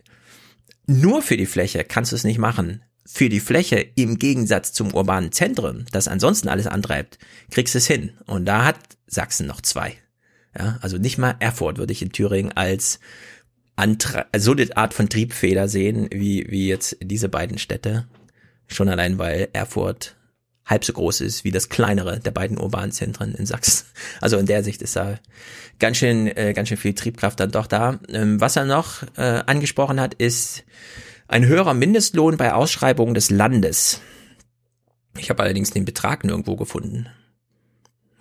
nur 0.87 1.21
für 1.21 1.37
die 1.37 1.45
Fläche 1.45 1.83
kannst 1.83 2.11
du 2.11 2.15
es 2.15 2.23
nicht 2.23 2.37
machen. 2.37 2.81
Für 3.05 3.29
die 3.29 3.39
Fläche 3.39 3.85
im 3.95 4.17
Gegensatz 4.17 4.73
zum 4.73 4.93
urbanen 4.93 5.31
Zentrum, 5.31 5.85
das 5.91 6.07
ansonsten 6.07 6.49
alles 6.49 6.67
antreibt, 6.67 7.19
kriegst 7.51 7.75
du 7.75 7.77
es 7.77 7.87
hin. 7.87 8.13
Und 8.25 8.45
da 8.45 8.65
hat 8.65 8.77
Sachsen 9.07 9.45
noch 9.45 9.61
zwei. 9.61 9.93
Ja, 10.57 10.79
also 10.81 10.97
nicht 10.97 11.17
mal 11.17 11.35
Erfurt 11.39 11.77
würde 11.77 11.93
ich 11.93 12.01
in 12.01 12.11
Thüringen 12.11 12.51
als 12.53 12.99
Antra 13.75 14.25
so 14.37 14.53
eine 14.53 14.75
Art 14.75 14.93
von 14.93 15.09
Triebfeder 15.09 15.67
sehen, 15.67 16.07
wie, 16.11 16.49
wie 16.49 16.67
jetzt 16.67 16.97
diese 17.01 17.29
beiden 17.29 17.57
Städte. 17.57 18.07
Schon 18.67 18.89
allein, 18.89 19.19
weil 19.19 19.49
Erfurt 19.53 20.14
halb 20.65 20.83
so 20.83 20.93
groß 20.93 21.21
ist 21.21 21.43
wie 21.43 21.51
das 21.51 21.69
kleinere 21.69 22.19
der 22.19 22.31
beiden 22.31 22.57
urbanen 22.57 22.91
Zentren 22.91 23.35
in 23.35 23.45
Sachsen. 23.45 23.85
Also 24.21 24.37
in 24.37 24.45
der 24.45 24.63
Sicht 24.63 24.81
ist 24.81 24.95
da 24.95 25.19
ganz 25.79 25.97
schön, 25.97 26.27
äh, 26.27 26.53
ganz 26.53 26.69
schön 26.69 26.77
viel 26.77 26.93
Triebkraft 26.93 27.39
dann 27.39 27.51
doch 27.51 27.67
da. 27.67 27.99
Ähm, 28.09 28.41
was 28.41 28.55
er 28.55 28.65
noch 28.65 29.03
äh, 29.17 29.43
angesprochen 29.45 29.99
hat, 29.99 30.15
ist 30.15 30.63
ein 31.27 31.45
höherer 31.45 31.73
Mindestlohn 31.73 32.37
bei 32.37 32.53
Ausschreibungen 32.53 33.13
des 33.13 33.29
Landes. 33.29 34.01
Ich 35.17 35.29
habe 35.29 35.43
allerdings 35.43 35.71
den 35.71 35.85
Betrag 35.85 36.23
nirgendwo 36.23 36.55
gefunden. 36.55 37.07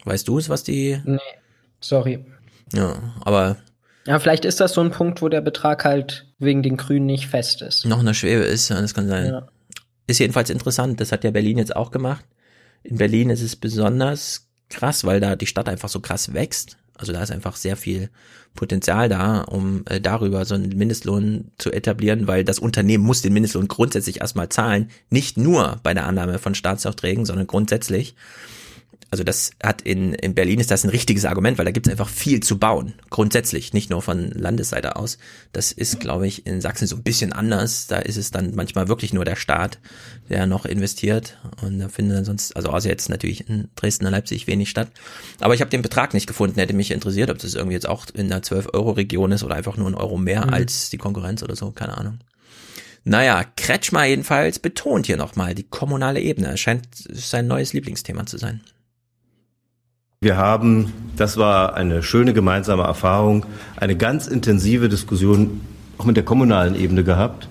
Weißt 0.05 0.29
du 0.29 0.39
es, 0.39 0.49
was 0.49 0.65
die? 0.65 1.01
Nee. 1.05 1.19
Sorry. 1.81 2.25
Ja, 2.73 3.15
aber. 3.23 3.57
Ja, 4.07 4.19
vielleicht 4.19 4.45
ist 4.45 4.61
das 4.61 4.75
so 4.75 4.83
ein 4.83 4.91
Punkt, 4.91 5.23
wo 5.23 5.29
der 5.29 5.41
Betrag 5.41 5.85
halt 5.85 6.27
wegen 6.39 6.63
den 6.63 6.77
Grünen 6.77 7.07
nicht 7.07 7.27
fest 7.27 7.63
ist. 7.63 7.87
Noch 7.87 8.01
in 8.01 8.07
der 8.07 8.15
Schwebe 8.15 8.43
ist, 8.43 8.71
das 8.71 8.95
kann 8.95 9.09
sein. 9.09 9.27
Ja. 9.27 9.49
Ist 10.07 10.21
jedenfalls 10.21 10.51
interessant, 10.51 11.01
das 11.01 11.13
hat 11.13 11.25
ja 11.25 11.31
Berlin 11.31 11.57
jetzt 11.57 11.75
auch 11.75 11.91
gemacht. 11.91 12.25
In 12.85 12.99
Berlin 12.99 13.31
ist 13.31 13.43
es 13.43 13.57
besonders 13.57 14.47
krass, 14.69 15.05
weil 15.05 15.21
da 15.21 15.37
die 15.37 15.47
Stadt 15.47 15.69
einfach 15.69 15.89
so 15.89 16.01
krass 16.01 16.33
wächst. 16.35 16.77
Also 16.97 17.13
da 17.13 17.23
ist 17.23 17.33
einfach 17.33 17.57
sehr 17.57 17.77
viel 17.77 18.11
Potenzial 18.55 19.09
da, 19.09 19.41
um 19.41 19.83
äh, 19.87 20.01
darüber 20.01 20.45
so 20.45 20.55
einen 20.55 20.77
Mindestlohn 20.77 21.51
zu 21.59 21.73
etablieren, 21.73 22.29
weil 22.29 22.45
das 22.45 22.61
Unternehmen 22.61 23.05
muss 23.05 23.21
den 23.21 23.33
Mindestlohn 23.33 23.67
grundsätzlich 23.67 24.21
erstmal 24.21 24.49
zahlen, 24.49 24.91
nicht 25.11 25.37
nur 25.37 25.81
bei 25.83 25.93
der 25.93 26.07
Annahme 26.07 26.39
von 26.39 26.55
Staatsaufträgen, 26.55 27.27
sondern 27.27 27.49
grundsätzlich 27.49 28.15
also 29.15 29.23
das 29.23 29.53
hat 29.63 29.81
in, 29.81 30.13
in 30.13 30.35
Berlin 30.35 30.59
ist 30.59 30.73
das 30.73 30.83
ein 30.83 30.91
richtiges 30.91 31.25
Argument, 31.25 31.57
weil 31.57 31.65
da 31.65 31.71
gibt 31.71 31.87
es 31.87 31.93
einfach 31.93 32.09
viel 32.09 32.41
zu 32.41 32.59
bauen. 32.59 32.95
Grundsätzlich, 33.11 33.73
nicht 33.73 33.89
nur 33.89 34.03
von 34.03 34.33
Landesseite 34.33 34.97
aus. 34.97 35.19
Das 35.53 35.71
ist, 35.71 36.01
glaube 36.01 36.27
ich, 36.27 36.49
in 36.49 36.61
Sachsen 36.61 36.89
so 36.89 36.97
ein 36.97 37.05
bisschen 37.05 37.33
anders. 37.33 37.87
Da 37.87 37.99
ist 37.99 38.17
es 38.17 38.33
dann 38.33 38.57
manchmal 38.57 38.89
wirklich 38.89 39.13
nur 39.13 39.25
der 39.25 39.37
Staat, 39.37 39.79
der 40.31 40.49
noch 40.49 40.65
investiert. 40.65 41.39
Und 41.63 41.79
da 41.79 41.89
findet 41.89 42.27
sonst, 42.27 42.57
also 42.57 42.71
außer 42.71 42.89
jetzt 42.89 43.09
natürlich 43.09 43.49
in 43.49 43.69
Dresden 43.77 44.05
und 44.05 44.11
Leipzig 44.11 44.49
wenig 44.49 44.69
statt. 44.69 44.89
Aber 45.39 45.55
ich 45.55 45.61
habe 45.61 45.71
den 45.71 45.83
Betrag 45.83 46.13
nicht 46.13 46.27
gefunden, 46.27 46.59
hätte 46.59 46.75
mich 46.75 46.91
interessiert, 46.91 47.31
ob 47.31 47.39
das 47.39 47.55
irgendwie 47.55 47.75
jetzt 47.75 47.89
auch 47.89 48.07
in 48.15 48.31
der 48.31 48.43
12-Euro-Region 48.43 49.31
ist 49.31 49.45
oder 49.45 49.55
einfach 49.55 49.77
nur 49.77 49.87
ein 49.87 49.95
Euro 49.95 50.19
mehr 50.19 50.45
mhm. 50.45 50.55
als 50.55 50.91
die 50.91 50.99
Konkurrenz 50.99 51.45
oder 51.45 51.55
so, 51.55 51.71
keine 51.71 51.97
Ahnung. 51.97 52.19
Naja, 53.05 53.45
Kretschmer 53.57 54.07
jedenfalls 54.07 54.59
betont 54.59 55.07
hier 55.07 55.19
nochmal 55.19 55.55
die 55.55 55.63
kommunale 55.63 56.21
Ebene. 56.21 56.57
Scheint 56.57 56.89
sein 56.95 57.47
neues 57.47 57.75
Lieblingsthema 57.75 58.27
zu 58.27 58.39
sein. 58.39 58.61
Wir 60.25 60.39
haben, 60.39 60.91
das 61.17 61.37
war 61.37 61.75
eine 61.75 62.03
schöne 62.03 62.33
gemeinsame 62.33 62.83
Erfahrung, 62.83 63.45
eine 63.77 63.95
ganz 63.95 64.27
intensive 64.27 64.89
Diskussion 64.89 65.61
auch 65.99 66.07
mit 66.07 66.17
der 66.17 66.25
kommunalen 66.25 66.75
Ebene 66.75 67.05
gehabt 67.05 67.47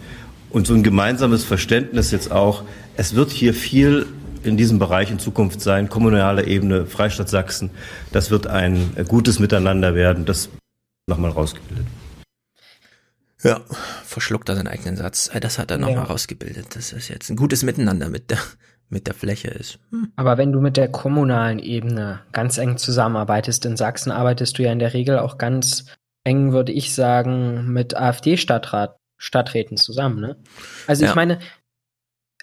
und 0.49 0.65
so 0.65 0.73
ein 0.73 0.81
gemeinsames 0.81 1.43
Verständnis 1.43 2.09
jetzt 2.09 2.31
auch, 2.31 2.63
es 2.97 3.13
wird 3.13 3.29
hier 3.29 3.53
viel 3.53 4.07
in 4.41 4.57
diesem 4.57 4.79
Bereich 4.79 5.11
in 5.11 5.19
Zukunft 5.19 5.61
sein, 5.61 5.87
kommunale 5.87 6.47
Ebene, 6.47 6.87
Freistaat 6.87 7.29
Sachsen, 7.29 7.69
das 8.11 8.31
wird 8.31 8.47
ein 8.47 8.95
gutes 9.07 9.37
Miteinander 9.37 9.93
werden, 9.93 10.25
das 10.25 10.49
nochmal 11.05 11.29
rausgebildet. 11.29 11.85
Ja, 13.43 13.61
verschluckt 14.03 14.49
er 14.49 14.55
seinen 14.55 14.67
eigenen 14.67 14.97
Satz. 14.97 15.29
Das 15.39 15.59
hat 15.59 15.69
er 15.69 15.77
nochmal 15.77 15.97
ja. 15.97 16.03
rausgebildet. 16.05 16.75
Das 16.75 16.91
ist 16.91 17.09
jetzt 17.09 17.29
ein 17.29 17.35
gutes 17.35 17.61
Miteinander 17.61 18.09
mit 18.09 18.31
der 18.31 18.39
mit 18.93 19.07
der 19.07 19.13
Fläche 19.13 19.49
ist. 19.49 19.79
Hm. 19.89 20.13
Aber 20.15 20.37
wenn 20.37 20.51
du 20.51 20.61
mit 20.61 20.77
der 20.77 20.87
kommunalen 20.87 21.59
Ebene 21.59 22.21
ganz 22.31 22.57
eng 22.57 22.77
zusammenarbeitest, 22.77 23.65
in 23.65 23.75
Sachsen 23.75 24.11
arbeitest 24.11 24.57
du 24.57 24.63
ja 24.63 24.71
in 24.71 24.79
der 24.79 24.93
Regel 24.93 25.19
auch 25.19 25.37
ganz 25.37 25.85
eng, 26.23 26.53
würde 26.53 26.71
ich 26.71 26.93
sagen, 26.93 27.67
mit 27.73 27.97
AfD-Stadtrat, 27.97 28.95
Stadträten 29.17 29.77
zusammen, 29.77 30.21
ne? 30.21 30.37
Also 30.87 31.03
ja. 31.03 31.09
ich 31.09 31.15
meine, 31.15 31.39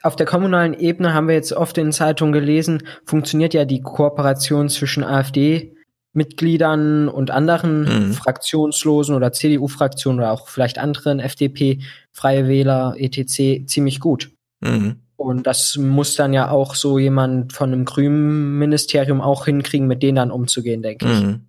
auf 0.03 0.17
der 0.17 0.27
kommunalen 0.27 0.75
Ebene 0.75 1.15
haben 1.15 1.29
wir 1.29 1.35
jetzt 1.35 1.53
oft 1.53 1.77
in 1.79 1.93
Zeitungen 1.93 2.33
gelesen, 2.33 2.83
funktioniert 3.05 3.55
ja 3.55 3.65
die 3.65 3.83
Kooperation 3.83 4.69
zwischen 4.69 5.05
AfD 5.05 5.75
Mitgliedern 6.13 7.09
und 7.09 7.31
anderen 7.31 8.09
mhm. 8.09 8.13
Fraktionslosen 8.13 9.15
oder 9.15 9.33
CDU-Fraktionen 9.33 10.19
oder 10.19 10.33
auch 10.33 10.49
vielleicht 10.49 10.79
anderen 10.79 11.21
FDP, 11.21 11.81
Freie 12.11 12.49
Wähler, 12.49 12.95
etc. 12.97 13.67
ziemlich 13.67 14.01
gut. 14.01 14.31
Mhm. 14.61 14.97
Und 15.21 15.47
das 15.47 15.77
muss 15.77 16.15
dann 16.15 16.33
ja 16.33 16.49
auch 16.49 16.75
so 16.75 16.99
jemand 16.99 17.53
von 17.53 17.71
einem 17.71 17.85
grünen 17.85 18.59
Ministerium 18.59 19.21
auch 19.21 19.45
hinkriegen, 19.45 19.87
mit 19.87 20.03
denen 20.03 20.17
dann 20.17 20.31
umzugehen, 20.31 20.81
denke 20.81 21.13
ich. 21.13 21.21
Mhm. 21.21 21.43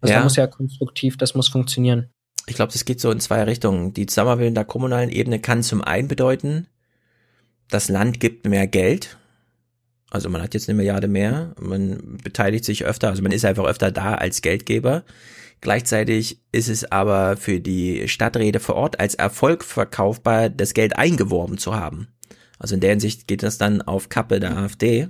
Also 0.00 0.12
ja. 0.12 0.18
da 0.18 0.24
muss 0.24 0.34
ja 0.34 0.48
konstruktiv, 0.48 1.16
das 1.16 1.36
muss 1.36 1.46
funktionieren. 1.46 2.10
Ich 2.48 2.56
glaube, 2.56 2.72
das 2.72 2.84
geht 2.84 3.00
so 3.00 3.12
in 3.12 3.20
zwei 3.20 3.44
Richtungen. 3.44 3.94
Die 3.94 4.06
Zusammenarbeit 4.06 4.48
in 4.48 4.56
der 4.56 4.64
kommunalen 4.64 5.10
Ebene 5.10 5.38
kann 5.38 5.62
zum 5.62 5.80
einen 5.80 6.08
bedeuten, 6.08 6.66
das 7.70 7.88
Land 7.88 8.18
gibt 8.18 8.48
mehr 8.48 8.66
Geld. 8.66 9.16
Also 10.10 10.28
man 10.28 10.42
hat 10.42 10.54
jetzt 10.54 10.68
eine 10.68 10.76
Milliarde 10.76 11.06
mehr, 11.06 11.54
man 11.60 12.18
beteiligt 12.24 12.64
sich 12.64 12.84
öfter, 12.84 13.10
also 13.10 13.22
man 13.22 13.30
ist 13.30 13.44
einfach 13.44 13.64
öfter 13.64 13.92
da 13.92 14.16
als 14.16 14.42
Geldgeber. 14.42 15.04
Gleichzeitig 15.60 16.40
ist 16.50 16.68
es 16.68 16.90
aber 16.90 17.36
für 17.36 17.60
die 17.60 18.08
Stadträte 18.08 18.58
vor 18.58 18.74
Ort 18.74 18.98
als 18.98 19.14
Erfolg 19.14 19.62
verkaufbar, 19.62 20.50
das 20.50 20.74
Geld 20.74 20.96
eingeworben 20.96 21.58
zu 21.58 21.76
haben. 21.76 22.08
Also 22.58 22.74
in 22.74 22.80
der 22.80 22.90
Hinsicht 22.90 23.26
geht 23.26 23.42
das 23.42 23.58
dann 23.58 23.82
auf 23.82 24.08
Kappe 24.08 24.40
der 24.40 24.56
AfD. 24.56 25.08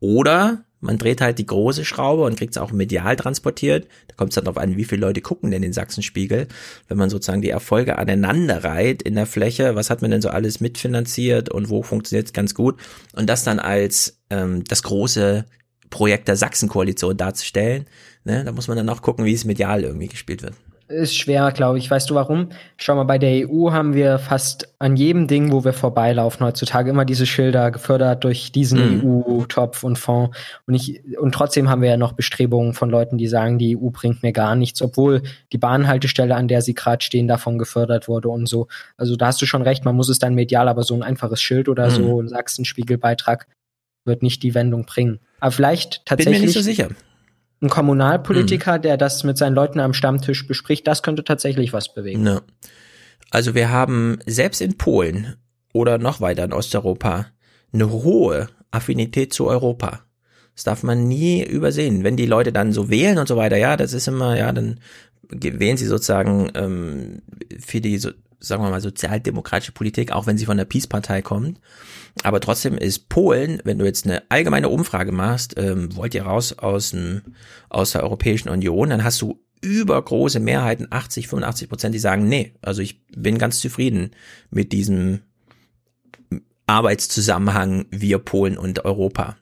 Oder 0.00 0.64
man 0.80 0.98
dreht 0.98 1.20
halt 1.20 1.38
die 1.38 1.46
große 1.46 1.84
Schraube 1.84 2.22
und 2.22 2.36
kriegt 2.36 2.54
es 2.54 2.58
auch 2.58 2.70
medial 2.70 3.16
transportiert. 3.16 3.88
Da 4.06 4.14
kommt 4.14 4.30
es 4.30 4.36
dann 4.36 4.44
darauf 4.44 4.62
an, 4.62 4.76
wie 4.76 4.84
viele 4.84 5.00
Leute 5.00 5.20
gucken 5.20 5.50
denn 5.50 5.62
den 5.62 5.72
Sachsenspiegel. 5.72 6.46
Wenn 6.86 6.98
man 6.98 7.10
sozusagen 7.10 7.42
die 7.42 7.50
Erfolge 7.50 7.98
aneinander 7.98 8.62
reiht 8.62 9.02
in 9.02 9.14
der 9.14 9.26
Fläche, 9.26 9.74
was 9.74 9.90
hat 9.90 10.02
man 10.02 10.12
denn 10.12 10.22
so 10.22 10.28
alles 10.28 10.60
mitfinanziert 10.60 11.50
und 11.50 11.68
wo 11.68 11.82
funktioniert 11.82 12.28
es 12.28 12.32
ganz 12.32 12.54
gut. 12.54 12.78
Und 13.14 13.28
das 13.28 13.42
dann 13.42 13.58
als 13.58 14.20
ähm, 14.30 14.62
das 14.64 14.84
große 14.84 15.46
Projekt 15.90 16.28
der 16.28 16.36
Sachsenkoalition 16.36 17.16
darzustellen. 17.16 17.86
Ne? 18.24 18.44
Da 18.44 18.52
muss 18.52 18.68
man 18.68 18.76
dann 18.76 18.88
auch 18.88 19.02
gucken, 19.02 19.24
wie 19.24 19.34
es 19.34 19.44
medial 19.44 19.82
irgendwie 19.82 20.08
gespielt 20.08 20.42
wird 20.42 20.54
ist 20.88 21.16
schwer, 21.16 21.52
glaube 21.52 21.78
ich. 21.78 21.90
Weißt 21.90 22.08
du 22.10 22.14
warum? 22.14 22.48
Schau 22.76 22.94
mal, 22.96 23.04
bei 23.04 23.18
der 23.18 23.48
EU 23.48 23.70
haben 23.72 23.94
wir 23.94 24.18
fast 24.18 24.74
an 24.78 24.96
jedem 24.96 25.26
Ding, 25.26 25.52
wo 25.52 25.64
wir 25.64 25.72
vorbeilaufen 25.72 26.44
heutzutage, 26.46 26.90
immer 26.90 27.04
diese 27.04 27.26
Schilder 27.26 27.70
gefördert 27.70 28.24
durch 28.24 28.52
diesen 28.52 28.98
mhm. 28.98 29.24
EU-Topf 29.26 29.84
und 29.84 29.98
Fonds. 29.98 30.36
Und 30.66 30.74
ich, 30.74 31.02
und 31.18 31.34
trotzdem 31.34 31.68
haben 31.68 31.82
wir 31.82 31.90
ja 31.90 31.96
noch 31.96 32.12
Bestrebungen 32.12 32.72
von 32.72 32.90
Leuten, 32.90 33.18
die 33.18 33.28
sagen, 33.28 33.58
die 33.58 33.76
EU 33.76 33.90
bringt 33.90 34.22
mir 34.22 34.32
gar 34.32 34.54
nichts, 34.54 34.80
obwohl 34.82 35.22
die 35.52 35.58
Bahnhaltestelle, 35.58 36.34
an 36.34 36.48
der 36.48 36.62
sie 36.62 36.74
gerade 36.74 37.04
stehen, 37.04 37.28
davon 37.28 37.58
gefördert 37.58 38.08
wurde 38.08 38.28
und 38.30 38.48
so. 38.48 38.68
Also 38.96 39.16
da 39.16 39.26
hast 39.26 39.42
du 39.42 39.46
schon 39.46 39.62
recht, 39.62 39.84
man 39.84 39.96
muss 39.96 40.08
es 40.08 40.18
dann 40.18 40.34
medial, 40.34 40.68
aber 40.68 40.82
so 40.82 40.94
ein 40.94 41.02
einfaches 41.02 41.42
Schild 41.42 41.68
oder 41.68 41.86
mhm. 41.86 41.94
so 41.94 42.22
ein 42.22 42.28
Sachsenspiegelbeitrag 42.28 43.46
wird 44.04 44.22
nicht 44.22 44.42
die 44.42 44.54
Wendung 44.54 44.86
bringen. 44.86 45.20
Aber 45.40 45.52
vielleicht 45.52 46.06
tatsächlich. 46.06 46.34
Bin 46.34 46.40
mir 46.40 46.46
nicht 46.46 46.54
so 46.54 46.62
sicher 46.62 46.88
ein 47.60 47.68
Kommunalpolitiker, 47.68 48.78
mhm. 48.78 48.82
der 48.82 48.96
das 48.96 49.24
mit 49.24 49.36
seinen 49.36 49.54
Leuten 49.54 49.80
am 49.80 49.94
Stammtisch 49.94 50.46
bespricht, 50.46 50.86
das 50.86 51.02
könnte 51.02 51.24
tatsächlich 51.24 51.72
was 51.72 51.92
bewegen. 51.92 52.26
Ja. 52.26 52.40
Also 53.30 53.54
wir 53.54 53.70
haben 53.70 54.18
selbst 54.26 54.60
in 54.60 54.78
Polen 54.78 55.36
oder 55.72 55.98
noch 55.98 56.20
weiter 56.20 56.44
in 56.44 56.52
Osteuropa 56.52 57.26
eine 57.72 57.90
hohe 57.90 58.48
Affinität 58.70 59.32
zu 59.32 59.46
Europa. 59.46 60.00
Das 60.54 60.64
darf 60.64 60.82
man 60.82 61.06
nie 61.06 61.44
übersehen. 61.44 62.04
Wenn 62.04 62.16
die 62.16 62.26
Leute 62.26 62.52
dann 62.52 62.72
so 62.72 62.90
wählen 62.90 63.18
und 63.18 63.28
so 63.28 63.36
weiter, 63.36 63.56
ja, 63.56 63.76
das 63.76 63.92
ist 63.92 64.08
immer, 64.08 64.36
ja, 64.36 64.50
dann 64.52 64.80
wählen 65.30 65.76
sie 65.76 65.86
sozusagen 65.86 66.50
ähm, 66.54 67.22
für 67.60 67.80
die, 67.80 67.98
so, 67.98 68.10
sagen 68.40 68.62
wir 68.62 68.70
mal, 68.70 68.80
sozialdemokratische 68.80 69.72
Politik, 69.72 70.12
auch 70.12 70.26
wenn 70.26 70.38
sie 70.38 70.46
von 70.46 70.56
der 70.56 70.64
Peace-Partei 70.64 71.22
kommt. 71.22 71.60
Aber 72.22 72.40
trotzdem 72.40 72.78
ist 72.78 73.08
Polen, 73.08 73.60
wenn 73.64 73.78
du 73.78 73.84
jetzt 73.84 74.06
eine 74.06 74.22
allgemeine 74.30 74.68
Umfrage 74.68 75.12
machst, 75.12 75.54
ähm, 75.58 75.94
wollt 75.96 76.14
ihr 76.14 76.22
raus 76.22 76.52
aus, 76.52 76.90
dem, 76.90 77.22
aus 77.68 77.92
der 77.92 78.02
Europäischen 78.02 78.48
Union, 78.48 78.90
dann 78.90 79.04
hast 79.04 79.20
du 79.22 79.40
übergroße 79.60 80.40
Mehrheiten, 80.40 80.86
80, 80.90 81.28
85 81.28 81.68
Prozent, 81.68 81.94
die 81.94 81.98
sagen, 81.98 82.28
nee, 82.28 82.54
also 82.62 82.80
ich 82.80 83.06
bin 83.08 83.38
ganz 83.38 83.58
zufrieden 83.58 84.12
mit 84.50 84.72
diesem 84.72 85.22
Arbeitszusammenhang 86.66 87.86
wir 87.90 88.18
Polen 88.18 88.56
und 88.56 88.84
Europa. 88.84 89.36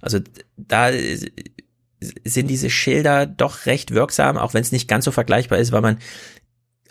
Also 0.00 0.20
da 0.56 0.90
sind 2.24 2.48
diese 2.48 2.70
Schilder 2.70 3.26
doch 3.26 3.66
recht 3.66 3.92
wirksam, 3.92 4.36
auch 4.36 4.54
wenn 4.54 4.62
es 4.62 4.72
nicht 4.72 4.88
ganz 4.88 5.04
so 5.04 5.12
vergleichbar 5.12 5.58
ist, 5.58 5.72
weil 5.72 5.82
man 5.82 5.98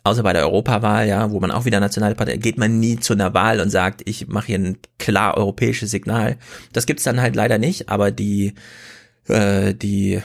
außer 0.03 0.23
bei 0.23 0.33
der 0.33 0.43
Europawahl, 0.43 1.07
ja, 1.07 1.31
wo 1.31 1.39
man 1.39 1.51
auch 1.51 1.65
wieder 1.65 1.79
nationale 1.79 2.15
Partei, 2.15 2.37
geht 2.37 2.57
man 2.57 2.79
nie 2.79 2.99
zu 2.99 3.13
einer 3.13 3.33
Wahl 3.33 3.59
und 3.59 3.69
sagt, 3.69 4.01
ich 4.05 4.27
mache 4.27 4.47
hier 4.47 4.59
ein 4.59 4.77
klar 4.97 5.37
europäisches 5.37 5.91
Signal. 5.91 6.37
Das 6.73 6.85
gibt's 6.85 7.03
dann 7.03 7.21
halt 7.21 7.35
leider 7.35 7.57
nicht, 7.57 7.89
aber 7.89 8.11
die, 8.11 8.53
äh, 9.27 9.73
die, 9.73 10.21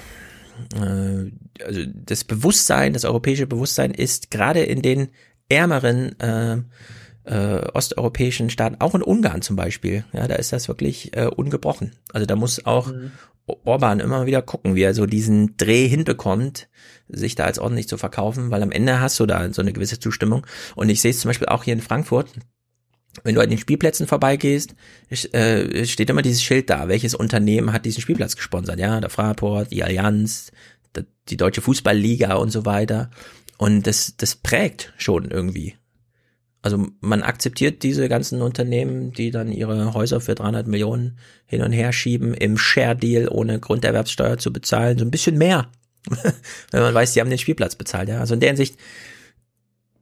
äh, 0.75 1.31
also 1.65 1.81
das 1.95 2.25
Bewusstsein, 2.25 2.93
das 2.93 3.05
europäische 3.05 3.47
Bewusstsein 3.47 3.91
ist 3.91 4.31
gerade 4.31 4.63
in 4.63 4.83
den 4.83 5.09
ärmeren 5.49 6.19
äh, 6.21 6.59
äh, 7.25 7.67
osteuropäischen 7.75 8.51
Staaten, 8.51 8.77
auch 8.79 8.95
in 8.95 9.03
Ungarn 9.03 9.43
zum 9.43 9.57
Beispiel, 9.57 10.05
ja, 10.13 10.27
da 10.27 10.37
ist 10.37 10.53
das 10.53 10.69
wirklich 10.69 11.17
äh, 11.17 11.27
ungebrochen. 11.27 11.93
Also 12.13 12.25
da 12.25 12.37
muss 12.37 12.65
auch 12.65 12.89
mhm. 12.93 13.13
Orban 13.65 14.01
immer 14.01 14.27
wieder 14.27 14.43
gucken, 14.43 14.75
wie 14.75 14.83
er 14.83 14.95
so 14.95 15.07
diesen 15.07 15.57
Dreh 15.57 15.89
hinbekommt, 15.89 16.69
sich 17.09 17.35
da 17.35 17.45
als 17.45 17.59
ordentlich 17.59 17.89
zu 17.89 17.99
verkaufen, 17.99 18.51
weil 18.51 18.63
am 18.63 18.73
Ende 18.73 19.01
hast 19.01 19.19
du 19.21 19.27
da 19.27 19.53
so 19.53 19.63
eine 19.63 19.73
gewisse 19.73 20.01
Zustimmung. 20.01 20.47
Und 20.75 20.89
ich 20.89 21.01
sehe 21.01 21.11
es 21.11 21.21
zum 21.21 21.29
Beispiel 21.29 21.49
auch 21.49 21.65
hier 21.65 21.75
in 21.75 21.81
Frankfurt, 21.81 22.31
wenn 23.25 23.35
du 23.35 23.41
an 23.41 23.49
den 23.49 23.59
Spielplätzen 23.59 24.07
vorbeigehst, 24.07 24.75
äh, 25.33 25.87
steht 25.87 26.11
immer 26.11 26.23
dieses 26.23 26.43
Schild 26.43 26.69
da, 26.69 26.89
welches 26.89 27.15
Unternehmen 27.15 27.73
hat 27.73 27.87
diesen 27.87 28.03
Spielplatz 28.03 28.37
gesponsert, 28.37 28.79
ja, 28.79 29.01
der 29.01 29.11
Fraport, 29.11 29.71
die 29.71 29.83
Allianz, 29.83 30.53
die 31.29 31.37
Deutsche 31.37 31.63
Fußballliga 31.63 32.35
und 32.35 32.51
so 32.51 32.65
weiter. 32.67 33.11
Und 33.59 33.87
das, 33.87 34.17
das 34.17 34.35
prägt 34.35 34.93
schon 34.97 35.31
irgendwie. 35.31 35.75
Also 36.63 36.89
man 37.01 37.23
akzeptiert 37.23 37.83
diese 37.83 38.09
ganzen 38.09 38.43
Unternehmen, 38.43 39.13
die 39.13 39.31
dann 39.31 39.53
ihre 39.53 39.95
Häuser 39.95 40.21
für 40.21 40.35
300 40.35 40.67
Millionen 40.67 41.19
hin 41.47 41.63
und 41.63 41.73
her 41.73 41.93
schieben, 41.93 42.35
im 42.35 42.59
Share-Deal 42.59 43.29
ohne 43.29 43.61
Grunderwerbssteuer 43.61 44.39
zu 44.39 44.53
bezahlen, 44.53 44.99
so 44.99 45.05
ein 45.05 45.11
bisschen 45.11 45.39
mehr 45.39 45.71
wenn 46.71 46.83
man 46.83 46.95
weiß, 46.95 47.13
die 47.13 47.21
haben 47.21 47.31
den 47.31 47.39
Spielplatz 47.39 47.75
bezahlt. 47.75 48.09
Ja? 48.09 48.21
Also 48.21 48.35
in 48.35 48.41
der 48.41 48.51
Hinsicht 48.51 48.77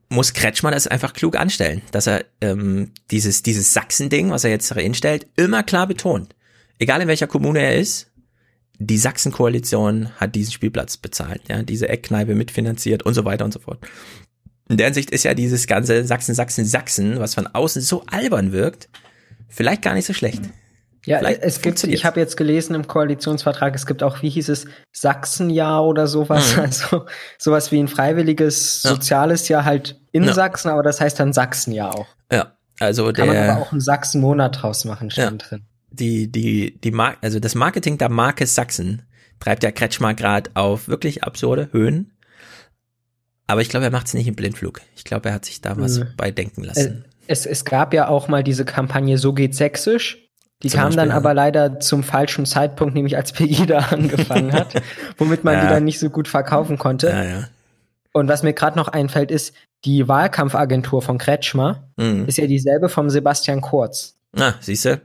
muss 0.08 0.32
Kretschmann 0.32 0.72
das 0.72 0.86
einfach 0.86 1.12
klug 1.12 1.36
anstellen, 1.36 1.82
dass 1.90 2.06
er 2.06 2.24
ähm, 2.40 2.92
dieses, 3.10 3.42
dieses 3.42 3.72
Sachsen-Ding, 3.72 4.30
was 4.30 4.44
er 4.44 4.50
jetzt 4.50 4.74
reinstellt, 4.76 5.26
immer 5.36 5.62
klar 5.62 5.86
betont. 5.86 6.34
Egal 6.78 7.00
in 7.00 7.08
welcher 7.08 7.26
Kommune 7.26 7.60
er 7.60 7.76
ist, 7.76 8.10
die 8.78 8.98
Sachsen-Koalition 8.98 10.10
hat 10.16 10.34
diesen 10.34 10.52
Spielplatz 10.52 10.96
bezahlt, 10.96 11.42
ja, 11.48 11.62
diese 11.62 11.88
Eckkneipe 11.88 12.34
mitfinanziert 12.34 13.04
und 13.04 13.14
so 13.14 13.24
weiter 13.24 13.44
und 13.44 13.52
so 13.52 13.60
fort. 13.60 13.78
In 14.68 14.76
der 14.76 14.86
Hinsicht 14.86 15.10
ist 15.10 15.24
ja 15.24 15.34
dieses 15.34 15.66
ganze 15.66 16.04
Sachsen, 16.04 16.34
Sachsen, 16.34 16.64
Sachsen, 16.64 17.20
was 17.20 17.34
von 17.34 17.46
außen 17.46 17.82
so 17.82 18.04
albern 18.06 18.52
wirkt, 18.52 18.88
vielleicht 19.48 19.82
gar 19.82 19.94
nicht 19.94 20.06
so 20.06 20.12
schlecht. 20.12 20.42
Ja, 21.06 21.18
Vielleicht 21.18 21.42
es 21.42 21.60
gibt, 21.60 21.84
ich 21.84 22.04
habe 22.04 22.18
jetzt 22.18 22.36
gelesen 22.36 22.74
im 22.74 22.86
Koalitionsvertrag, 22.86 23.74
es 23.74 23.84
gibt 23.84 24.02
auch, 24.02 24.22
wie 24.22 24.30
hieß 24.30 24.48
es, 24.48 24.66
Sachsenjahr 24.92 25.84
oder 25.84 26.06
sowas, 26.06 26.56
mhm. 26.56 26.62
also 26.62 27.04
sowas 27.38 27.72
wie 27.72 27.78
ein 27.78 27.88
freiwilliges 27.88 28.82
ja. 28.82 28.90
soziales 28.90 29.48
Jahr 29.48 29.64
halt 29.64 30.00
in 30.12 30.24
ja. 30.24 30.32
Sachsen, 30.32 30.70
aber 30.70 30.82
das 30.82 31.00
heißt 31.00 31.20
dann 31.20 31.32
Sachsenjahr 31.32 31.94
auch. 31.94 32.06
Ja, 32.32 32.56
also 32.80 33.06
Kann 33.06 33.14
der. 33.14 33.26
Kann 33.26 33.36
man 33.36 33.50
aber 33.50 33.62
auch 33.62 33.72
einen 33.72 33.80
Sachsenmonat 33.82 34.62
draus 34.62 34.84
machen, 34.84 35.10
stand 35.10 35.42
ja. 35.42 35.48
drin. 35.48 35.66
Die, 35.90 36.32
die, 36.32 36.80
die 36.80 36.90
Mar 36.90 37.16
also 37.20 37.38
das 37.38 37.54
Marketing 37.54 37.98
der 37.98 38.08
Marke 38.08 38.46
Sachsen 38.46 39.02
treibt 39.38 39.62
ja 39.62 39.70
Kretschmer 39.70 40.14
gerade 40.14 40.50
auf 40.54 40.88
wirklich 40.88 41.22
absurde 41.22 41.68
Höhen. 41.72 42.12
Aber 43.46 43.60
ich 43.60 43.68
glaube, 43.68 43.84
er 43.84 43.92
macht 43.92 44.06
es 44.06 44.14
nicht 44.14 44.26
im 44.26 44.34
Blindflug. 44.34 44.80
Ich 44.96 45.04
glaube, 45.04 45.28
er 45.28 45.34
hat 45.34 45.44
sich 45.44 45.60
da 45.60 45.76
was 45.76 45.98
mhm. 45.98 46.06
bei 46.16 46.30
denken 46.30 46.64
lassen. 46.64 47.04
Es, 47.26 47.44
es 47.46 47.64
gab 47.64 47.92
ja 47.92 48.08
auch 48.08 48.26
mal 48.26 48.42
diese 48.42 48.64
Kampagne 48.64 49.18
So 49.18 49.34
geht 49.34 49.54
Sächsisch 49.54 50.23
die 50.62 50.68
kam 50.68 50.84
Beispiel, 50.84 50.96
dann 50.96 51.08
ja. 51.10 51.16
aber 51.16 51.34
leider 51.34 51.80
zum 51.80 52.02
falschen 52.02 52.46
Zeitpunkt, 52.46 52.94
nämlich 52.94 53.16
als 53.16 53.32
Pegida 53.32 53.78
angefangen 53.90 54.52
hat, 54.52 54.82
womit 55.18 55.44
man 55.44 55.54
ja. 55.54 55.62
die 55.62 55.68
dann 55.68 55.84
nicht 55.84 55.98
so 55.98 56.10
gut 56.10 56.28
verkaufen 56.28 56.78
konnte. 56.78 57.08
Ja, 57.08 57.24
ja. 57.24 57.48
Und 58.12 58.28
was 58.28 58.42
mir 58.42 58.52
gerade 58.52 58.78
noch 58.78 58.88
einfällt, 58.88 59.30
ist, 59.30 59.54
die 59.84 60.08
Wahlkampfagentur 60.08 61.02
von 61.02 61.18
Kretschmer 61.18 61.88
mhm. 61.96 62.26
ist 62.26 62.38
ja 62.38 62.46
dieselbe 62.46 62.88
vom 62.88 63.10
Sebastian 63.10 63.60
Kurz. 63.60 64.16
Ah, 64.36 64.54
siehst 64.60 64.84
du? 64.84 65.00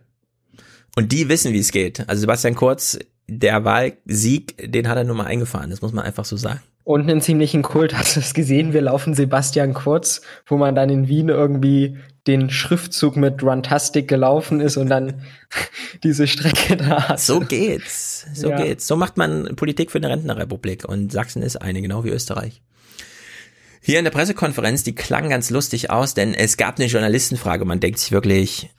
Und 0.95 1.11
die 1.11 1.27
wissen, 1.27 1.53
wie 1.53 1.59
es 1.59 1.71
geht. 1.71 2.07
Also 2.07 2.21
Sebastian 2.21 2.55
Kurz, 2.55 2.99
der 3.27 3.63
Wahlsieg, 3.63 4.71
den 4.71 4.87
hat 4.87 4.97
er 4.97 5.03
nur 5.03 5.15
mal 5.15 5.25
eingefahren, 5.25 5.69
das 5.69 5.81
muss 5.81 5.91
man 5.91 6.05
einfach 6.05 6.25
so 6.25 6.37
sagen. 6.37 6.61
Und 6.89 7.07
einen 7.07 7.21
ziemlichen 7.21 7.61
Kult, 7.61 7.95
hast 7.95 8.15
du 8.15 8.19
es 8.19 8.33
gesehen? 8.33 8.73
Wir 8.73 8.81
laufen 8.81 9.13
Sebastian 9.13 9.75
Kurz, 9.75 10.21
wo 10.47 10.57
man 10.57 10.73
dann 10.73 10.89
in 10.89 11.07
Wien 11.07 11.29
irgendwie 11.29 11.99
den 12.25 12.49
Schriftzug 12.49 13.15
mit 13.15 13.43
Runtastic 13.43 14.07
gelaufen 14.07 14.59
ist 14.59 14.75
und 14.75 14.89
dann 14.89 15.21
diese 16.03 16.25
Strecke 16.25 16.77
da 16.77 17.09
hat. 17.09 17.19
So 17.19 17.41
geht's. 17.41 18.25
So 18.33 18.49
ja. 18.49 18.63
geht's. 18.63 18.87
So 18.87 18.95
macht 18.95 19.17
man 19.17 19.55
Politik 19.55 19.91
für 19.91 19.99
eine 19.99 20.09
Rentnerrepublik 20.09 20.83
und 20.83 21.11
Sachsen 21.11 21.43
ist 21.43 21.57
eine, 21.57 21.83
genau 21.83 22.05
wie 22.05 22.09
Österreich. 22.09 22.63
Hier 23.81 23.99
in 23.99 24.05
der 24.05 24.11
Pressekonferenz, 24.11 24.81
die 24.81 24.95
klang 24.95 25.29
ganz 25.29 25.51
lustig 25.51 25.91
aus, 25.91 26.15
denn 26.15 26.33
es 26.33 26.57
gab 26.57 26.79
eine 26.79 26.87
Journalistenfrage. 26.87 27.65
Man 27.65 27.81
denkt 27.81 27.99
sich 27.99 28.11
wirklich, 28.11 28.71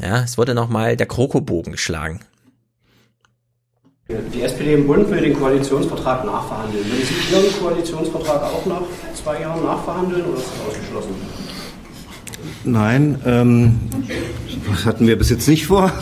ja, 0.00 0.22
es 0.22 0.38
wurde 0.38 0.54
nochmal 0.54 0.96
der 0.96 1.06
Krokobogen 1.06 1.72
geschlagen. 1.72 2.20
Die 4.32 4.42
SPD 4.42 4.74
im 4.74 4.86
Bund 4.86 5.08
will 5.10 5.20
den 5.20 5.38
Koalitionsvertrag 5.38 6.24
nachverhandeln. 6.24 6.84
Würden 6.84 7.04
Sie 7.04 7.34
Ihren 7.34 7.60
Koalitionsvertrag 7.60 8.42
auch 8.42 8.66
nach 8.66 8.82
zwei 9.14 9.40
Jahren 9.40 9.64
nachverhandeln 9.64 10.22
oder 10.24 10.38
ist 10.38 10.46
das 10.46 10.68
ausgeschlossen? 10.68 11.14
Nein, 12.64 13.20
ähm, 13.24 13.80
das 14.68 14.84
hatten 14.84 15.06
wir 15.06 15.16
bis 15.16 15.30
jetzt 15.30 15.46
nicht 15.48 15.66
vor. 15.66 15.92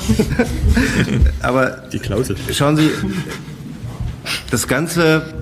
Aber 1.42 1.82
die 1.92 1.98
Klausel. 1.98 2.36
Schauen 2.52 2.76
Sie, 2.76 2.90
das 4.50 4.66
Ganze 4.66 5.34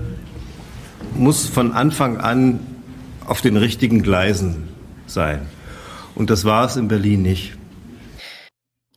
muss 1.15 1.45
von 1.45 1.71
Anfang 1.71 2.17
an 2.17 2.59
auf 3.25 3.41
den 3.41 3.57
richtigen 3.57 4.03
Gleisen 4.03 4.67
sein. 5.05 5.41
Und 6.15 6.29
das 6.29 6.45
war 6.45 6.65
es 6.65 6.75
in 6.75 6.87
Berlin 6.87 7.21
nicht. 7.21 7.53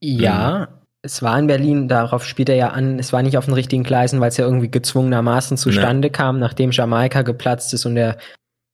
Ja, 0.01 0.69
es 1.03 1.23
war 1.23 1.39
in 1.39 1.47
Berlin, 1.47 1.89
darauf 1.89 2.25
spielt 2.25 2.49
er 2.49 2.57
ja 2.57 2.69
an, 2.69 2.99
es 2.99 3.13
war 3.13 3.23
nicht 3.23 3.39
auf 3.39 3.47
den 3.47 3.55
richtigen 3.55 3.85
Gleisen, 3.85 4.21
weil 4.21 4.29
es 4.29 4.37
ja 4.37 4.45
irgendwie 4.45 4.71
gezwungenermaßen 4.71 5.57
zustande 5.57 6.09
ja. 6.09 6.13
kam, 6.13 6.39
nachdem 6.39 6.73
Jamaika 6.73 7.23
geplatzt 7.23 7.73
ist 7.73 7.87
und 7.87 7.95
der 7.95 8.19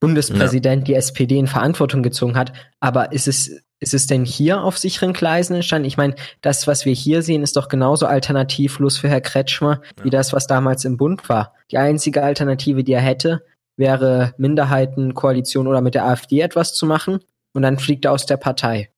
Bundespräsident 0.01 0.83
ja. 0.83 0.95
die 0.95 0.99
SPD 0.99 1.39
in 1.39 1.47
Verantwortung 1.47 2.03
gezogen 2.03 2.37
hat. 2.37 2.53
Aber 2.81 3.13
ist 3.13 3.29
es, 3.29 3.63
ist 3.79 3.95
es 3.95 4.07
denn 4.07 4.25
hier 4.25 4.63
auf 4.63 4.77
sicheren 4.77 5.13
Gleisen 5.13 5.55
entstanden? 5.55 5.87
Ich 5.87 5.97
meine, 5.97 6.17
das, 6.41 6.67
was 6.67 6.85
wir 6.85 6.93
hier 6.93 7.23
sehen, 7.23 7.43
ist 7.43 7.57
doch 7.57 7.69
genauso 7.69 8.07
alternativlos 8.07 8.99
für 8.99 9.09
Herr 9.09 9.21
Kretschmer, 9.21 9.81
ja. 9.97 10.05
wie 10.05 10.11
das, 10.11 10.33
was 10.33 10.47
damals 10.47 10.85
im 10.85 10.97
Bund 10.97 11.29
war. 11.29 11.55
Die 11.71 11.79
einzige 11.79 12.23
Alternative, 12.23 12.83
die 12.83 12.93
er 12.93 13.01
hätte, 13.01 13.43
wäre 13.77 14.35
Minderheitenkoalition 14.39 15.67
oder 15.67 15.81
mit 15.81 15.95
der 15.95 16.07
AfD 16.07 16.41
etwas 16.41 16.75
zu 16.75 16.87
machen 16.87 17.21
und 17.53 17.63
dann 17.63 17.79
fliegt 17.79 18.05
er 18.05 18.13
aus 18.13 18.27
der 18.27 18.37
Partei. 18.37 18.91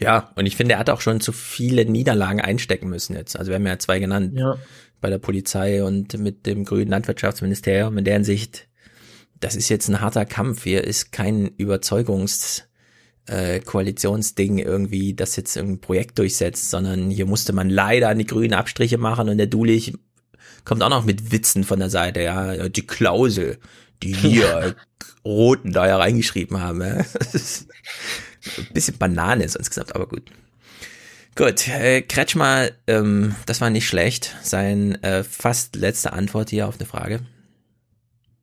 Ja, 0.00 0.32
und 0.36 0.46
ich 0.46 0.56
finde, 0.56 0.74
er 0.74 0.78
hat 0.78 0.90
auch 0.90 1.00
schon 1.00 1.20
zu 1.20 1.32
viele 1.32 1.84
Niederlagen 1.84 2.40
einstecken 2.40 2.88
müssen 2.88 3.16
jetzt. 3.16 3.38
Also 3.38 3.50
wir 3.50 3.56
haben 3.56 3.66
ja 3.66 3.78
zwei 3.78 3.98
genannt. 3.98 4.34
Ja. 4.36 4.58
Bei 5.00 5.10
der 5.10 5.18
Polizei 5.18 5.82
und 5.82 6.18
mit 6.18 6.46
dem 6.46 6.64
grünen 6.64 6.90
Landwirtschaftsministerium. 6.90 7.98
In 7.98 8.04
deren 8.04 8.24
Sicht, 8.24 8.68
das 9.40 9.56
ist 9.56 9.68
jetzt 9.68 9.88
ein 9.88 10.00
harter 10.00 10.26
Kampf. 10.26 10.64
Hier 10.64 10.84
ist 10.84 11.12
kein 11.12 11.48
Überzeugungs- 11.50 12.64
äh, 13.26 13.60
Koalitionsding 13.60 14.58
irgendwie, 14.58 15.14
das 15.14 15.36
jetzt 15.36 15.56
ein 15.56 15.80
Projekt 15.80 16.18
durchsetzt, 16.18 16.70
sondern 16.70 17.10
hier 17.10 17.26
musste 17.26 17.52
man 17.52 17.70
leider 17.70 18.08
an 18.08 18.18
die 18.18 18.26
Grünen 18.26 18.54
Abstriche 18.54 18.98
machen 18.98 19.28
und 19.28 19.38
der 19.38 19.46
Dulich 19.46 19.94
kommt 20.64 20.82
auch 20.82 20.90
noch 20.90 21.04
mit 21.04 21.32
Witzen 21.32 21.64
von 21.64 21.78
der 21.78 21.90
Seite, 21.90 22.22
ja, 22.22 22.68
die 22.68 22.86
Klausel, 22.86 23.58
die 24.02 24.20
wir 24.22 24.74
Roten 25.24 25.72
da 25.72 25.86
ja 25.86 25.96
reingeschrieben 25.98 26.60
haben. 26.60 26.80
Ja. 26.80 27.04
Ein 28.58 28.66
bisschen 28.72 28.98
Banane 28.98 29.48
sonst 29.48 29.70
gesagt, 29.70 29.94
aber 29.94 30.06
gut. 30.06 30.30
Gut, 31.34 31.66
äh, 31.68 32.02
Kretschmer, 32.02 32.68
ähm, 32.86 33.34
das 33.46 33.62
war 33.62 33.70
nicht 33.70 33.86
schlecht. 33.86 34.36
Sein 34.42 35.02
äh, 35.02 35.24
fast 35.24 35.76
letzte 35.76 36.12
Antwort 36.12 36.50
hier 36.50 36.68
auf 36.68 36.78
eine 36.78 36.86
Frage. 36.86 37.20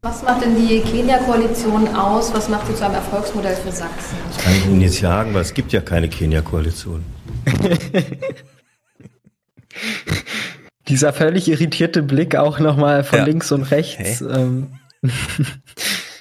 Was 0.01 0.24
macht 0.24 0.44
denn 0.44 0.56
die 0.56 0.80
Kenia-Koalition 0.80 1.90
aus? 1.90 2.33
Was 2.33 2.49
macht 2.49 2.65
sie 2.67 2.76
zu 2.76 2.85
einem 2.85 2.96
Erfolgsmodell 2.96 3.56
für 3.58 3.72
Sachsen? 3.72 4.17
Das 4.30 4.44
kann 4.44 4.53
ich 4.53 4.65
Ihnen 4.65 4.80
nicht 4.80 4.98
sagen, 4.98 5.33
weil 5.33 5.42
es 5.42 5.53
gibt 5.53 5.72
ja 5.74 5.82
keine 5.82 6.10
Kenia-Koalition. 6.10 7.03
Dieser 10.88 11.14
völlig 11.14 11.48
irritierte 11.48 12.01
Blick 12.01 12.35
auch 12.35 12.60
nochmal 12.60 13.03
von 13.03 13.19
ja. 13.19 13.26
links 13.26 13.51
und 13.51 13.64
rechts. 13.64 14.22
Hey. 14.22 14.28
Ähm. 14.32 14.80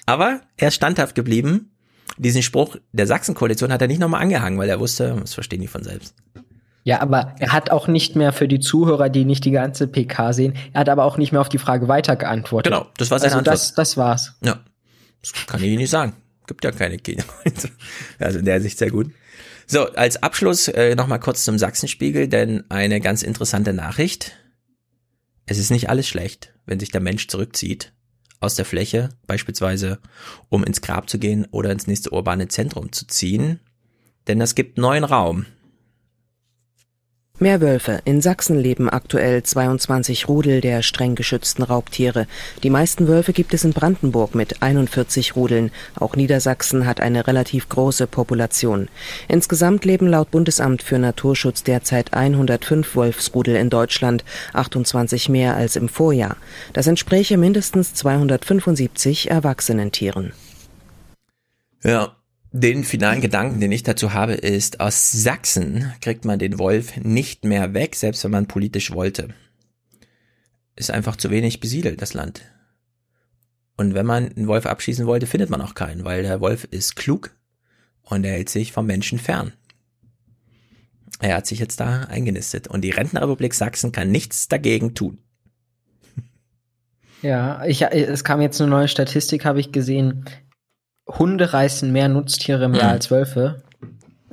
Aber 0.06 0.40
er 0.56 0.68
ist 0.68 0.74
standhaft 0.74 1.14
geblieben 1.14 1.70
diesen 2.18 2.42
Spruch 2.42 2.76
der 2.92 3.06
Sachsen-Koalition 3.06 3.72
hat 3.72 3.80
er 3.80 3.88
nicht 3.88 4.00
nochmal 4.00 4.22
angehangen, 4.22 4.58
weil 4.58 4.68
er 4.68 4.80
wusste, 4.80 5.16
das 5.20 5.34
verstehen 5.34 5.60
die 5.60 5.66
von 5.66 5.82
selbst. 5.82 6.14
Ja, 6.84 7.00
aber 7.00 7.34
er 7.38 7.52
hat 7.52 7.70
auch 7.70 7.86
nicht 7.86 8.16
mehr 8.16 8.32
für 8.32 8.48
die 8.48 8.60
Zuhörer, 8.60 9.08
die 9.08 9.24
nicht 9.24 9.44
die 9.44 9.50
ganze 9.50 9.86
PK 9.86 10.32
sehen, 10.32 10.54
er 10.72 10.80
hat 10.80 10.88
aber 10.88 11.04
auch 11.04 11.18
nicht 11.18 11.32
mehr 11.32 11.40
auf 11.40 11.48
die 11.48 11.58
Frage 11.58 11.88
weiter 11.88 12.16
geantwortet. 12.16 12.72
Genau, 12.72 12.86
das 12.96 13.10
war 13.10 13.18
seine 13.18 13.32
also 13.32 13.38
Antwort. 13.38 13.54
Das, 13.54 13.74
das 13.74 13.96
war's. 13.96 14.34
Ja, 14.42 14.60
das 15.20 15.32
kann 15.46 15.60
ich 15.60 15.68
Ihnen 15.68 15.78
nicht 15.78 15.90
sagen. 15.90 16.14
Gibt 16.46 16.64
ja 16.64 16.72
keine 16.72 16.98
Kinder. 16.98 17.24
Also 18.18 18.38
in 18.38 18.46
der 18.46 18.60
Sicht 18.60 18.78
sehr 18.78 18.90
gut. 18.90 19.12
So, 19.66 19.92
als 19.92 20.22
Abschluss 20.22 20.68
äh, 20.68 20.94
nochmal 20.94 21.20
kurz 21.20 21.44
zum 21.44 21.58
Sachsenspiegel, 21.58 22.26
denn 22.26 22.64
eine 22.70 23.00
ganz 23.00 23.22
interessante 23.22 23.74
Nachricht. 23.74 24.32
Es 25.44 25.58
ist 25.58 25.70
nicht 25.70 25.90
alles 25.90 26.08
schlecht, 26.08 26.54
wenn 26.64 26.80
sich 26.80 26.90
der 26.90 27.02
Mensch 27.02 27.28
zurückzieht 27.28 27.92
aus 28.40 28.54
der 28.54 28.64
Fläche, 28.64 29.10
beispielsweise 29.26 29.98
um 30.48 30.64
ins 30.64 30.80
Grab 30.80 31.08
zu 31.10 31.18
gehen 31.18 31.46
oder 31.50 31.70
ins 31.70 31.86
nächste 31.86 32.10
urbane 32.12 32.48
Zentrum 32.48 32.92
zu 32.92 33.06
ziehen, 33.06 33.60
denn 34.26 34.38
das 34.38 34.54
gibt 34.54 34.78
neuen 34.78 35.04
Raum. 35.04 35.46
Mehr 37.40 37.60
Wölfe. 37.60 38.00
In 38.04 38.20
Sachsen 38.20 38.58
leben 38.58 38.90
aktuell 38.90 39.44
22 39.44 40.26
Rudel 40.26 40.60
der 40.60 40.82
streng 40.82 41.14
geschützten 41.14 41.62
Raubtiere. 41.62 42.26
Die 42.64 42.70
meisten 42.70 43.06
Wölfe 43.06 43.32
gibt 43.32 43.54
es 43.54 43.62
in 43.62 43.72
Brandenburg 43.72 44.34
mit 44.34 44.60
41 44.60 45.36
Rudeln. 45.36 45.70
Auch 45.94 46.16
Niedersachsen 46.16 46.84
hat 46.84 47.00
eine 47.00 47.28
relativ 47.28 47.68
große 47.68 48.08
Population. 48.08 48.88
Insgesamt 49.28 49.84
leben 49.84 50.08
laut 50.08 50.32
Bundesamt 50.32 50.82
für 50.82 50.98
Naturschutz 50.98 51.62
derzeit 51.62 52.12
105 52.12 52.96
Wolfsrudel 52.96 53.54
in 53.54 53.70
Deutschland, 53.70 54.24
28 54.54 55.28
mehr 55.28 55.54
als 55.54 55.76
im 55.76 55.88
Vorjahr. 55.88 56.38
Das 56.72 56.88
entspräche 56.88 57.38
mindestens 57.38 57.94
275 57.94 59.30
Erwachsenentieren. 59.30 60.32
Ja, 61.84 62.17
den 62.50 62.84
finalen 62.84 63.20
Gedanken, 63.20 63.60
den 63.60 63.72
ich 63.72 63.82
dazu 63.82 64.14
habe, 64.14 64.34
ist, 64.34 64.80
aus 64.80 65.12
Sachsen 65.12 65.92
kriegt 66.00 66.24
man 66.24 66.38
den 66.38 66.58
Wolf 66.58 66.96
nicht 66.96 67.44
mehr 67.44 67.74
weg, 67.74 67.94
selbst 67.94 68.24
wenn 68.24 68.30
man 68.30 68.46
politisch 68.46 68.90
wollte. 68.90 69.28
Ist 70.76 70.90
einfach 70.90 71.16
zu 71.16 71.30
wenig 71.30 71.60
besiedelt, 71.60 72.00
das 72.00 72.14
Land. 72.14 72.42
Und 73.76 73.94
wenn 73.94 74.06
man 74.06 74.32
einen 74.32 74.48
Wolf 74.48 74.66
abschießen 74.66 75.06
wollte, 75.06 75.26
findet 75.26 75.50
man 75.50 75.60
auch 75.60 75.74
keinen, 75.74 76.04
weil 76.04 76.22
der 76.22 76.40
Wolf 76.40 76.64
ist 76.70 76.96
klug 76.96 77.30
und 78.02 78.24
er 78.24 78.32
hält 78.32 78.48
sich 78.48 78.72
vom 78.72 78.86
Menschen 78.86 79.18
fern. 79.18 79.52
Er 81.20 81.36
hat 81.36 81.46
sich 81.46 81.58
jetzt 81.58 81.80
da 81.80 82.02
eingenistet 82.04 82.68
und 82.68 82.82
die 82.82 82.90
Rentenrepublik 82.90 83.54
Sachsen 83.54 83.92
kann 83.92 84.10
nichts 84.10 84.48
dagegen 84.48 84.94
tun. 84.94 85.18
Ja, 87.22 87.64
ich, 87.64 87.82
es 87.82 88.22
kam 88.22 88.40
jetzt 88.40 88.60
eine 88.60 88.70
neue 88.70 88.88
Statistik, 88.88 89.44
habe 89.44 89.60
ich 89.60 89.72
gesehen. 89.72 90.24
Hunde 91.08 91.52
reißen 91.52 91.90
mehr 91.90 92.08
Nutztiere 92.08 92.64
im 92.64 92.74
Jahr 92.74 92.88
mhm. 92.88 92.92
als 92.92 93.10
Wölfe. 93.10 93.62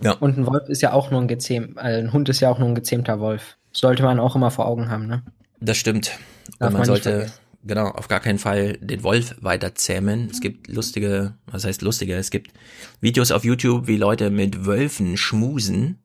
Ja. 0.01 0.11
Und 0.13 0.37
ein 0.37 0.45
Wolf 0.45 0.67
ist 0.67 0.81
ja 0.81 0.93
auch 0.93 1.09
nur 1.09 1.21
ein 1.21 1.27
gezähmt, 1.27 1.77
also 1.77 1.99
ein 1.99 2.13
Hund 2.13 2.27
ist 2.29 2.41
ja 2.41 2.49
auch 2.49 2.59
nur 2.59 2.67
ein 2.67 2.75
gezähmter 2.75 3.19
Wolf. 3.19 3.57
Sollte 3.71 4.03
man 4.03 4.19
auch 4.19 4.35
immer 4.35 4.51
vor 4.51 4.67
Augen 4.67 4.89
haben, 4.89 5.07
ne? 5.07 5.23
Das 5.61 5.77
stimmt. 5.77 6.11
Und 6.59 6.59
man, 6.59 6.73
man 6.73 6.85
sollte, 6.85 7.31
genau, 7.63 7.87
auf 7.87 8.07
gar 8.07 8.19
keinen 8.19 8.39
Fall 8.39 8.77
den 8.81 9.03
Wolf 9.03 9.35
weiter 9.39 9.73
zähmen. 9.75 10.27
Es 10.29 10.41
gibt 10.41 10.67
lustige, 10.67 11.33
was 11.47 11.63
heißt 11.63 11.81
lustige? 11.81 12.15
Es 12.15 12.29
gibt 12.29 12.51
Videos 12.99 13.31
auf 13.31 13.45
YouTube, 13.45 13.87
wie 13.87 13.97
Leute 13.97 14.29
mit 14.29 14.65
Wölfen 14.65 15.17
schmusen. 15.17 15.99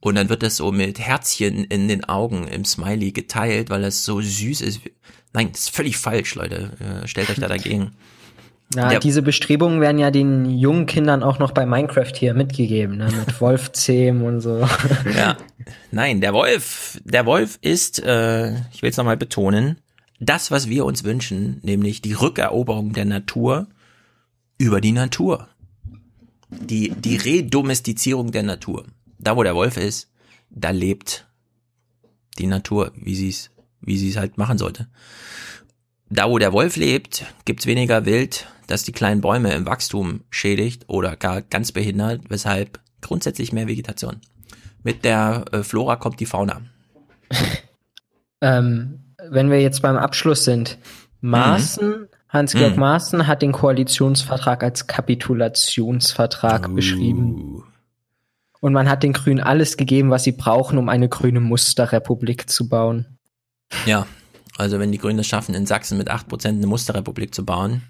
Und 0.00 0.16
dann 0.16 0.28
wird 0.28 0.42
das 0.42 0.56
so 0.56 0.72
mit 0.72 0.98
Herzchen 0.98 1.64
in 1.64 1.88
den 1.88 2.04
Augen 2.04 2.48
im 2.48 2.64
Smiley 2.64 3.12
geteilt, 3.12 3.70
weil 3.70 3.82
das 3.82 4.04
so 4.04 4.20
süß 4.20 4.60
ist. 4.60 4.80
Nein, 5.32 5.50
das 5.52 5.62
ist 5.62 5.76
völlig 5.76 5.96
falsch, 5.96 6.34
Leute. 6.34 6.72
Äh, 6.80 7.06
stellt 7.06 7.30
euch 7.30 7.38
da 7.38 7.48
dagegen. 7.48 7.92
Ja, 8.74 8.92
ja, 8.92 8.98
diese 8.98 9.22
Bestrebungen 9.22 9.80
werden 9.80 9.98
ja 9.98 10.10
den 10.10 10.58
jungen 10.58 10.86
Kindern 10.86 11.22
auch 11.22 11.38
noch 11.38 11.52
bei 11.52 11.66
Minecraft 11.66 12.12
hier 12.14 12.34
mitgegeben, 12.34 12.96
ne? 12.96 13.06
mit 13.06 13.40
Wolfzähmen 13.40 14.22
und 14.22 14.40
so. 14.40 14.66
Ja, 15.16 15.36
nein, 15.90 16.20
der 16.20 16.32
Wolf, 16.32 17.00
der 17.04 17.26
Wolf 17.26 17.58
ist, 17.60 18.02
äh, 18.02 18.54
ich 18.72 18.82
will 18.82 18.90
es 18.90 18.96
nochmal 18.96 19.16
betonen, 19.16 19.78
das, 20.20 20.50
was 20.50 20.68
wir 20.68 20.84
uns 20.84 21.04
wünschen, 21.04 21.58
nämlich 21.62 22.00
die 22.00 22.12
Rückeroberung 22.12 22.92
der 22.92 23.04
Natur 23.04 23.66
über 24.56 24.80
die 24.80 24.92
Natur. 24.92 25.48
Die, 26.48 26.90
die 26.90 27.16
Redomestizierung 27.16 28.30
der 28.30 28.42
Natur. 28.42 28.84
Da, 29.18 29.36
wo 29.36 29.42
der 29.42 29.54
Wolf 29.54 29.76
ist, 29.76 30.10
da 30.50 30.70
lebt 30.70 31.26
die 32.38 32.46
Natur, 32.46 32.92
wie 32.94 33.14
sie 33.14 33.30
es, 33.30 33.50
wie 33.80 33.98
sie 33.98 34.10
es 34.10 34.16
halt 34.16 34.38
machen 34.38 34.58
sollte. 34.58 34.88
Da, 36.08 36.28
wo 36.28 36.38
der 36.38 36.52
Wolf 36.52 36.76
lebt, 36.76 37.24
gibt's 37.44 37.66
weniger 37.66 38.04
Wild, 38.04 38.46
das 38.72 38.84
die 38.84 38.92
kleinen 38.92 39.20
Bäume 39.20 39.52
im 39.52 39.66
Wachstum 39.66 40.22
schädigt 40.30 40.84
oder 40.88 41.14
gar 41.16 41.42
ganz 41.42 41.72
behindert, 41.72 42.22
weshalb 42.28 42.80
grundsätzlich 43.02 43.52
mehr 43.52 43.68
Vegetation. 43.68 44.20
Mit 44.82 45.04
der 45.04 45.44
äh, 45.52 45.62
Flora 45.62 45.96
kommt 45.96 46.20
die 46.20 46.26
Fauna. 46.26 46.62
ähm, 48.40 49.14
wenn 49.28 49.50
wir 49.50 49.60
jetzt 49.60 49.82
beim 49.82 49.96
Abschluss 49.96 50.44
sind, 50.44 50.78
Maaßen, 51.20 51.88
mhm. 51.88 52.08
Hans-Georg 52.28 52.74
mhm. 52.74 52.80
Maaßen 52.80 53.26
hat 53.26 53.42
den 53.42 53.52
Koalitionsvertrag 53.52 54.62
als 54.62 54.86
Kapitulationsvertrag 54.86 56.68
uh. 56.68 56.74
beschrieben. 56.74 57.64
Und 58.60 58.72
man 58.72 58.88
hat 58.88 59.02
den 59.02 59.12
Grünen 59.12 59.40
alles 59.40 59.76
gegeben, 59.76 60.10
was 60.10 60.24
sie 60.24 60.32
brauchen, 60.32 60.78
um 60.78 60.88
eine 60.88 61.08
grüne 61.08 61.40
Musterrepublik 61.40 62.48
zu 62.48 62.68
bauen. 62.68 63.18
Ja, 63.86 64.06
also 64.56 64.78
wenn 64.78 64.92
die 64.92 64.98
Grünen 64.98 65.18
es 65.18 65.26
schaffen, 65.26 65.54
in 65.54 65.66
Sachsen 65.66 65.98
mit 65.98 66.10
8% 66.10 66.48
eine 66.48 66.66
Musterrepublik 66.66 67.34
zu 67.34 67.44
bauen, 67.44 67.82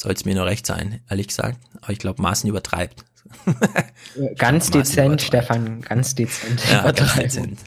soll 0.00 0.12
es 0.12 0.24
mir 0.24 0.34
nur 0.34 0.46
recht 0.46 0.66
sein, 0.66 1.00
ehrlich 1.10 1.28
gesagt. 1.28 1.58
Aber 1.82 1.92
ich 1.92 1.98
glaube, 1.98 2.22
Maaßen 2.22 2.48
übertreibt. 2.48 3.04
ganz 4.38 4.70
dezent, 4.70 5.20
Stefan, 5.20 5.82
ganz 5.82 6.14
dezent. 6.14 6.62
Ja, 6.70 6.90
ganz 6.90 7.14
dezent. 7.14 7.58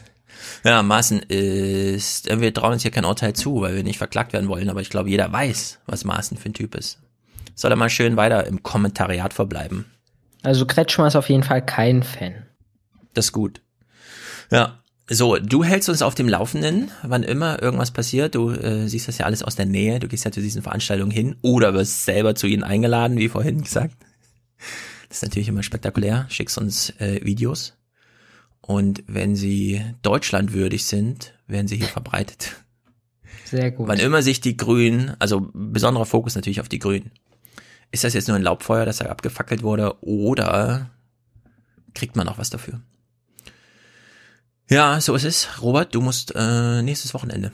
Ja, 0.64 0.82
Maaßen 0.82 1.20
ist, 1.20 2.28
wir 2.28 2.52
trauen 2.52 2.72
uns 2.72 2.82
hier 2.82 2.90
kein 2.90 3.04
Urteil 3.04 3.34
zu, 3.34 3.60
weil 3.60 3.76
wir 3.76 3.84
nicht 3.84 3.98
verklagt 3.98 4.32
werden 4.32 4.48
wollen, 4.48 4.68
aber 4.68 4.80
ich 4.80 4.90
glaube, 4.90 5.10
jeder 5.10 5.30
weiß, 5.30 5.78
was 5.86 6.04
Maaßen 6.04 6.36
für 6.36 6.48
ein 6.48 6.54
Typ 6.54 6.74
ist. 6.74 6.98
Soll 7.54 7.70
er 7.70 7.76
mal 7.76 7.88
schön 7.88 8.16
weiter 8.16 8.46
im 8.46 8.64
Kommentariat 8.64 9.32
verbleiben. 9.32 9.84
Also 10.42 10.66
Kretschmer 10.66 11.06
ist 11.06 11.16
auf 11.16 11.28
jeden 11.28 11.44
Fall 11.44 11.64
kein 11.64 12.02
Fan. 12.02 12.46
Das 13.14 13.26
ist 13.26 13.32
gut. 13.32 13.60
Ja, 14.50 14.82
so, 15.10 15.36
du 15.36 15.64
hältst 15.64 15.88
uns 15.88 16.00
auf 16.00 16.14
dem 16.14 16.28
Laufenden, 16.28 16.90
wann 17.02 17.22
immer 17.22 17.62
irgendwas 17.62 17.90
passiert. 17.90 18.34
Du 18.34 18.50
äh, 18.50 18.88
siehst 18.88 19.06
das 19.06 19.18
ja 19.18 19.26
alles 19.26 19.42
aus 19.42 19.54
der 19.54 19.66
Nähe. 19.66 19.98
Du 19.98 20.08
gehst 20.08 20.24
ja 20.24 20.32
zu 20.32 20.40
diesen 20.40 20.62
Veranstaltungen 20.62 21.10
hin 21.10 21.36
oder 21.42 21.74
wirst 21.74 22.04
selber 22.04 22.34
zu 22.34 22.46
ihnen 22.46 22.62
eingeladen, 22.62 23.18
wie 23.18 23.28
vorhin 23.28 23.62
gesagt. 23.62 23.96
Das 25.08 25.18
ist 25.18 25.22
natürlich 25.22 25.48
immer 25.48 25.62
spektakulär. 25.62 26.26
Schickst 26.30 26.56
uns 26.56 26.90
äh, 27.00 27.20
Videos. 27.22 27.76
Und 28.62 29.04
wenn 29.06 29.36
sie 29.36 29.82
deutschlandwürdig 30.00 30.86
sind, 30.86 31.34
werden 31.46 31.68
sie 31.68 31.76
hier 31.76 31.86
verbreitet. 31.88 32.56
Sehr 33.44 33.70
gut. 33.72 33.88
Wann 33.88 33.98
immer 33.98 34.22
sich 34.22 34.40
die 34.40 34.56
Grünen, 34.56 35.14
also 35.18 35.50
besonderer 35.52 36.06
Fokus 36.06 36.34
natürlich 36.34 36.62
auf 36.62 36.70
die 36.70 36.78
Grünen. 36.78 37.10
Ist 37.90 38.04
das 38.04 38.14
jetzt 38.14 38.26
nur 38.26 38.36
ein 38.36 38.42
Laubfeuer, 38.42 38.86
das 38.86 38.96
da 38.96 39.06
abgefackelt 39.06 39.62
wurde, 39.62 40.02
oder 40.02 40.90
kriegt 41.94 42.16
man 42.16 42.26
auch 42.26 42.38
was 42.38 42.48
dafür? 42.48 42.80
Ja, 44.70 45.00
so 45.00 45.14
ist 45.14 45.24
es. 45.24 45.62
Robert, 45.62 45.94
du 45.94 46.00
musst 46.00 46.32
äh, 46.34 46.82
nächstes 46.82 47.14
Wochenende. 47.14 47.52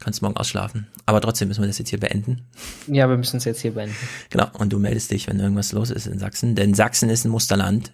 Kannst 0.00 0.22
morgen 0.22 0.36
ausschlafen. 0.36 0.86
Aber 1.06 1.20
trotzdem 1.20 1.48
müssen 1.48 1.62
wir 1.62 1.66
das 1.66 1.78
jetzt 1.78 1.88
hier 1.88 2.00
beenden. 2.00 2.46
Ja, 2.86 3.08
wir 3.08 3.16
müssen 3.16 3.38
es 3.38 3.44
jetzt 3.44 3.60
hier 3.60 3.74
beenden. 3.74 3.96
Genau. 4.30 4.48
Und 4.54 4.72
du 4.72 4.78
meldest 4.78 5.10
dich, 5.10 5.26
wenn 5.26 5.40
irgendwas 5.40 5.72
los 5.72 5.90
ist 5.90 6.06
in 6.06 6.18
Sachsen. 6.18 6.54
Denn 6.54 6.74
Sachsen 6.74 7.10
ist 7.10 7.24
ein 7.24 7.30
Musterland. 7.30 7.92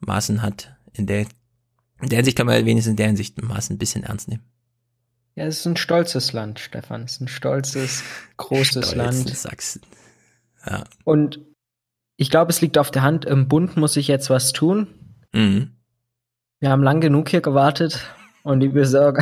Maaßen 0.00 0.42
hat 0.42 0.76
in 0.92 1.06
der, 1.06 1.26
in 2.00 2.08
der 2.08 2.16
Hinsicht 2.16 2.36
kann 2.36 2.46
man 2.46 2.64
wenigstens 2.64 2.90
in 2.90 2.96
der 2.96 3.06
Hinsicht 3.06 3.40
Maaßen 3.40 3.74
ein 3.74 3.78
bisschen 3.78 4.04
ernst 4.04 4.28
nehmen. 4.28 4.42
Ja, 5.34 5.46
es 5.46 5.60
ist 5.60 5.66
ein 5.66 5.76
stolzes 5.76 6.32
Land, 6.32 6.60
Stefan. 6.60 7.04
Es 7.04 7.12
ist 7.12 7.20
ein 7.22 7.28
stolzes, 7.28 8.02
großes 8.36 8.90
Stolz 8.90 8.94
Land. 8.94 9.36
Sachsen. 9.36 9.80
Ja. 10.66 10.84
Und 11.04 11.40
ich 12.16 12.30
glaube, 12.30 12.50
es 12.50 12.60
liegt 12.60 12.78
auf 12.78 12.90
der 12.90 13.02
Hand, 13.02 13.24
im 13.24 13.48
Bund 13.48 13.76
muss 13.76 13.94
sich 13.94 14.08
jetzt 14.08 14.30
was 14.30 14.52
tun. 14.52 14.86
Mhm. 15.32 15.73
Wir 16.64 16.70
haben 16.70 16.82
lang 16.82 17.02
genug 17.02 17.28
hier 17.28 17.42
gewartet 17.42 18.00
und 18.42 18.60
die 18.60 18.68
Bürger, 18.68 19.12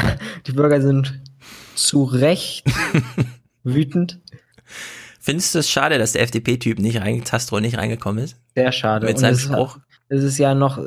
die 0.46 0.52
Bürger 0.52 0.80
sind 0.80 1.20
zu 1.74 2.04
Recht 2.04 2.64
wütend. 3.64 4.20
Findest 5.20 5.52
du 5.52 5.58
es 5.58 5.68
schade, 5.68 5.98
dass 5.98 6.12
der 6.12 6.22
FDP-Typ 6.22 6.78
nicht 6.78 7.00
rein, 7.00 7.24
Tastro 7.24 7.58
nicht 7.58 7.76
reingekommen 7.78 8.22
ist? 8.22 8.36
Sehr 8.54 8.70
schade. 8.70 9.06
Mit 9.06 9.16
Und 9.16 9.22
seinem 9.22 9.34
es 9.34 9.40
ist- 9.40 9.46
Spruch. 9.46 9.78
Es 10.08 10.22
ist 10.22 10.38
ja 10.38 10.54
noch, 10.54 10.78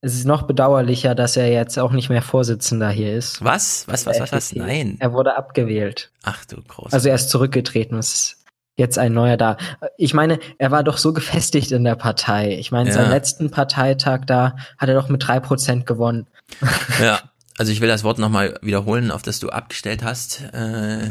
es 0.00 0.14
ist 0.16 0.24
noch 0.24 0.42
bedauerlicher, 0.42 1.14
dass 1.14 1.36
er 1.36 1.46
jetzt 1.52 1.78
auch 1.78 1.92
nicht 1.92 2.08
mehr 2.08 2.22
Vorsitzender 2.22 2.90
hier 2.90 3.14
ist. 3.16 3.44
Was? 3.44 3.86
Was, 3.86 4.06
was, 4.06 4.18
was, 4.18 4.32
was? 4.32 4.46
FDP. 4.50 4.66
Nein. 4.66 4.96
Er 4.98 5.12
wurde 5.12 5.36
abgewählt. 5.36 6.10
Ach 6.24 6.44
du 6.46 6.60
groß. 6.66 6.92
Also 6.92 7.08
er 7.10 7.14
ist 7.14 7.30
zurückgetreten. 7.30 7.96
Es 7.96 8.12
ist 8.12 8.39
jetzt 8.76 8.98
ein 8.98 9.12
neuer 9.12 9.36
da. 9.36 9.56
Ich 9.98 10.14
meine, 10.14 10.38
er 10.58 10.70
war 10.70 10.82
doch 10.84 10.96
so 10.98 11.12
gefestigt 11.12 11.70
in 11.72 11.84
der 11.84 11.96
Partei. 11.96 12.56
Ich 12.58 12.72
meine, 12.72 12.88
Ja. 12.88 12.94
seinen 12.94 13.10
letzten 13.10 13.50
Parteitag 13.50 14.24
da 14.26 14.56
hat 14.78 14.88
er 14.88 14.94
doch 14.94 15.08
mit 15.08 15.26
drei 15.26 15.40
Prozent 15.40 15.86
gewonnen. 15.86 16.26
Ja, 17.00 17.20
also 17.58 17.72
ich 17.72 17.80
will 17.80 17.88
das 17.88 18.04
Wort 18.04 18.18
nochmal 18.18 18.58
wiederholen, 18.62 19.10
auf 19.10 19.22
das 19.22 19.38
du 19.40 19.50
abgestellt 19.50 20.02
hast. 20.02 20.42
Äh, 20.52 21.10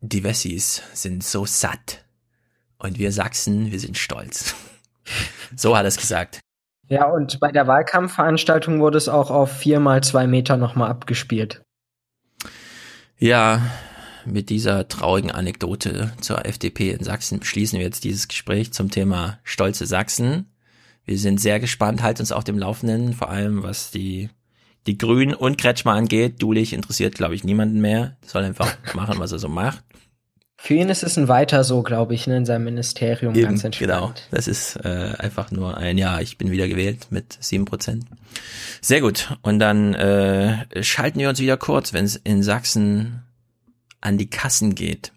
die 0.00 0.24
Wessis 0.24 0.82
sind 0.94 1.22
so 1.24 1.44
satt. 1.46 2.04
Und 2.78 2.98
wir 2.98 3.12
Sachsen, 3.12 3.70
wir 3.72 3.80
sind 3.80 3.96
stolz. 3.98 4.54
So 5.56 5.74
hat 5.74 5.84
er 5.84 5.88
es 5.88 5.96
gesagt. 5.96 6.40
Ja, 6.88 7.06
und 7.06 7.40
bei 7.40 7.50
der 7.50 7.66
Wahlkampfveranstaltung 7.66 8.80
wurde 8.80 8.98
es 8.98 9.08
auch 9.08 9.30
auf 9.30 9.50
vier 9.50 9.80
mal 9.80 10.02
zwei 10.02 10.26
Meter 10.26 10.58
nochmal 10.58 10.90
abgespielt. 10.90 11.62
Ja, 13.18 13.62
mit 14.30 14.50
dieser 14.50 14.88
traurigen 14.88 15.30
Anekdote 15.30 16.12
zur 16.20 16.46
FDP 16.46 16.90
in 16.90 17.04
Sachsen 17.04 17.42
schließen 17.42 17.78
wir 17.78 17.86
jetzt 17.86 18.04
dieses 18.04 18.28
Gespräch 18.28 18.72
zum 18.72 18.90
Thema 18.90 19.38
stolze 19.44 19.86
Sachsen. 19.86 20.46
Wir 21.04 21.18
sind 21.18 21.40
sehr 21.40 21.58
gespannt, 21.60 22.02
halt 22.02 22.20
uns 22.20 22.32
auf 22.32 22.44
dem 22.44 22.58
Laufenden, 22.58 23.14
vor 23.14 23.30
allem 23.30 23.62
was 23.62 23.90
die, 23.90 24.28
die 24.86 24.98
Grünen 24.98 25.34
und 25.34 25.58
Kretschmer 25.58 25.92
angeht. 25.92 26.42
Dulich 26.42 26.72
interessiert, 26.72 27.14
glaube 27.14 27.34
ich, 27.34 27.44
niemanden 27.44 27.80
mehr. 27.80 28.16
Soll 28.26 28.44
einfach 28.44 28.76
machen, 28.94 29.18
was 29.18 29.32
er 29.32 29.38
so 29.38 29.48
macht. 29.48 29.82
Für 30.60 30.74
ihn 30.74 30.88
ist 30.88 31.04
es 31.04 31.16
ein 31.16 31.28
Weiter 31.28 31.62
so, 31.62 31.82
glaube 31.82 32.14
ich, 32.14 32.26
ne, 32.26 32.36
in 32.36 32.44
seinem 32.44 32.64
Ministerium 32.64 33.32
Eben, 33.34 33.44
ganz 33.44 33.62
entspannt. 33.62 33.90
genau. 33.90 34.12
Das 34.32 34.48
ist 34.48 34.74
äh, 34.84 35.14
einfach 35.16 35.52
nur 35.52 35.76
ein 35.76 35.96
Ja, 35.96 36.20
ich 36.20 36.36
bin 36.36 36.50
wieder 36.50 36.66
gewählt 36.66 37.06
mit 37.10 37.38
sieben 37.40 37.64
Prozent. 37.64 38.06
Sehr 38.80 39.00
gut. 39.00 39.38
Und 39.42 39.60
dann 39.60 39.94
äh, 39.94 40.82
schalten 40.82 41.20
wir 41.20 41.28
uns 41.28 41.38
wieder 41.38 41.56
kurz, 41.56 41.92
wenn 41.92 42.04
es 42.04 42.16
in 42.16 42.42
Sachsen 42.42 43.22
an 44.00 44.18
die 44.18 44.30
Kassen 44.30 44.74
geht. 44.74 45.12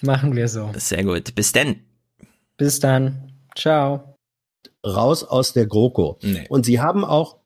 Machen 0.00 0.36
wir 0.36 0.48
so. 0.48 0.70
Sehr 0.76 1.04
gut. 1.04 1.34
Bis 1.34 1.52
denn. 1.52 1.80
Bis 2.56 2.80
dann. 2.80 3.32
Ciao. 3.56 4.16
Raus 4.84 5.24
aus 5.24 5.52
der 5.54 5.66
GroKo. 5.66 6.18
Und 6.48 6.66
sie 6.66 6.80
haben 6.80 7.04
auch 7.04 7.38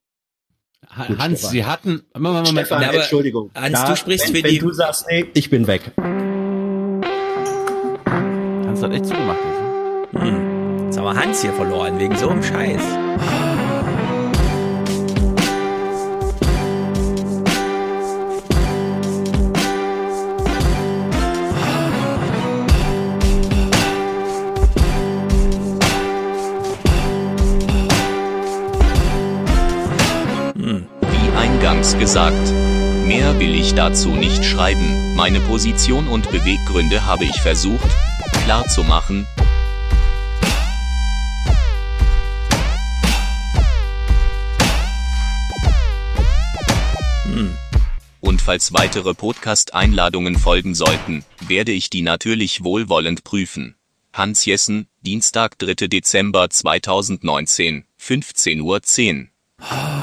Gut, 1.06 1.18
Hans, 1.18 1.38
Stefan. 1.40 1.50
Sie 1.52 1.64
hatten. 1.66 2.02
Moment, 2.16 2.46
Moment, 2.46 2.66
Stefan, 2.66 2.84
aber- 2.84 2.94
Entschuldigung. 2.94 3.50
Hans, 3.54 3.72
Da, 3.72 3.90
du 3.90 3.96
sprichst 3.96 4.28
wenn, 4.28 4.36
für 4.36 4.42
wenn 4.44 4.50
die- 4.52 4.58
du 4.58 4.72
sagst, 4.72 5.06
nee, 5.10 5.26
ich 5.34 5.50
bin 5.50 5.66
weg. 5.66 5.92
Hans 8.06 8.82
hat 8.82 8.92
echt 8.92 9.06
zugemacht. 9.06 9.38
Hm. 10.12 10.86
Jetzt 10.86 10.96
haben 10.98 11.04
wir 11.04 11.14
Hans 11.14 11.42
hier 11.42 11.52
verloren, 11.52 11.98
wegen 11.98 12.16
so 12.16 12.28
einem 12.30 12.42
Scheiß. 12.42 12.82
Gesagt. 31.98 32.52
Mehr 33.04 33.38
will 33.40 33.54
ich 33.54 33.74
dazu 33.74 34.10
nicht 34.10 34.44
schreiben. 34.44 35.14
Meine 35.14 35.40
Position 35.40 36.06
und 36.06 36.30
Beweggründe 36.30 37.04
habe 37.04 37.24
ich 37.24 37.40
versucht 37.40 37.90
klarzumachen. 38.44 39.26
Hm. 47.24 47.54
Und 48.20 48.40
falls 48.42 48.72
weitere 48.72 49.14
Podcast-Einladungen 49.14 50.36
folgen 50.36 50.74
sollten, 50.74 51.24
werde 51.46 51.72
ich 51.72 51.90
die 51.90 52.02
natürlich 52.02 52.64
wohlwollend 52.64 53.24
prüfen. 53.24 53.74
Hans 54.12 54.44
Jessen, 54.44 54.88
Dienstag, 55.02 55.58
3. 55.58 55.88
Dezember 55.88 56.48
2019, 56.48 57.84
15.10 58.00 58.62
Uhr. 58.62 59.97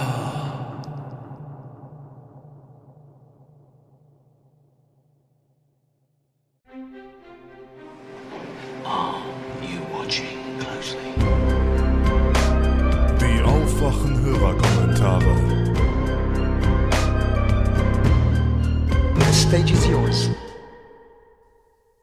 Stage 19.50 19.74
is 19.74 19.88
yours. 19.88 20.30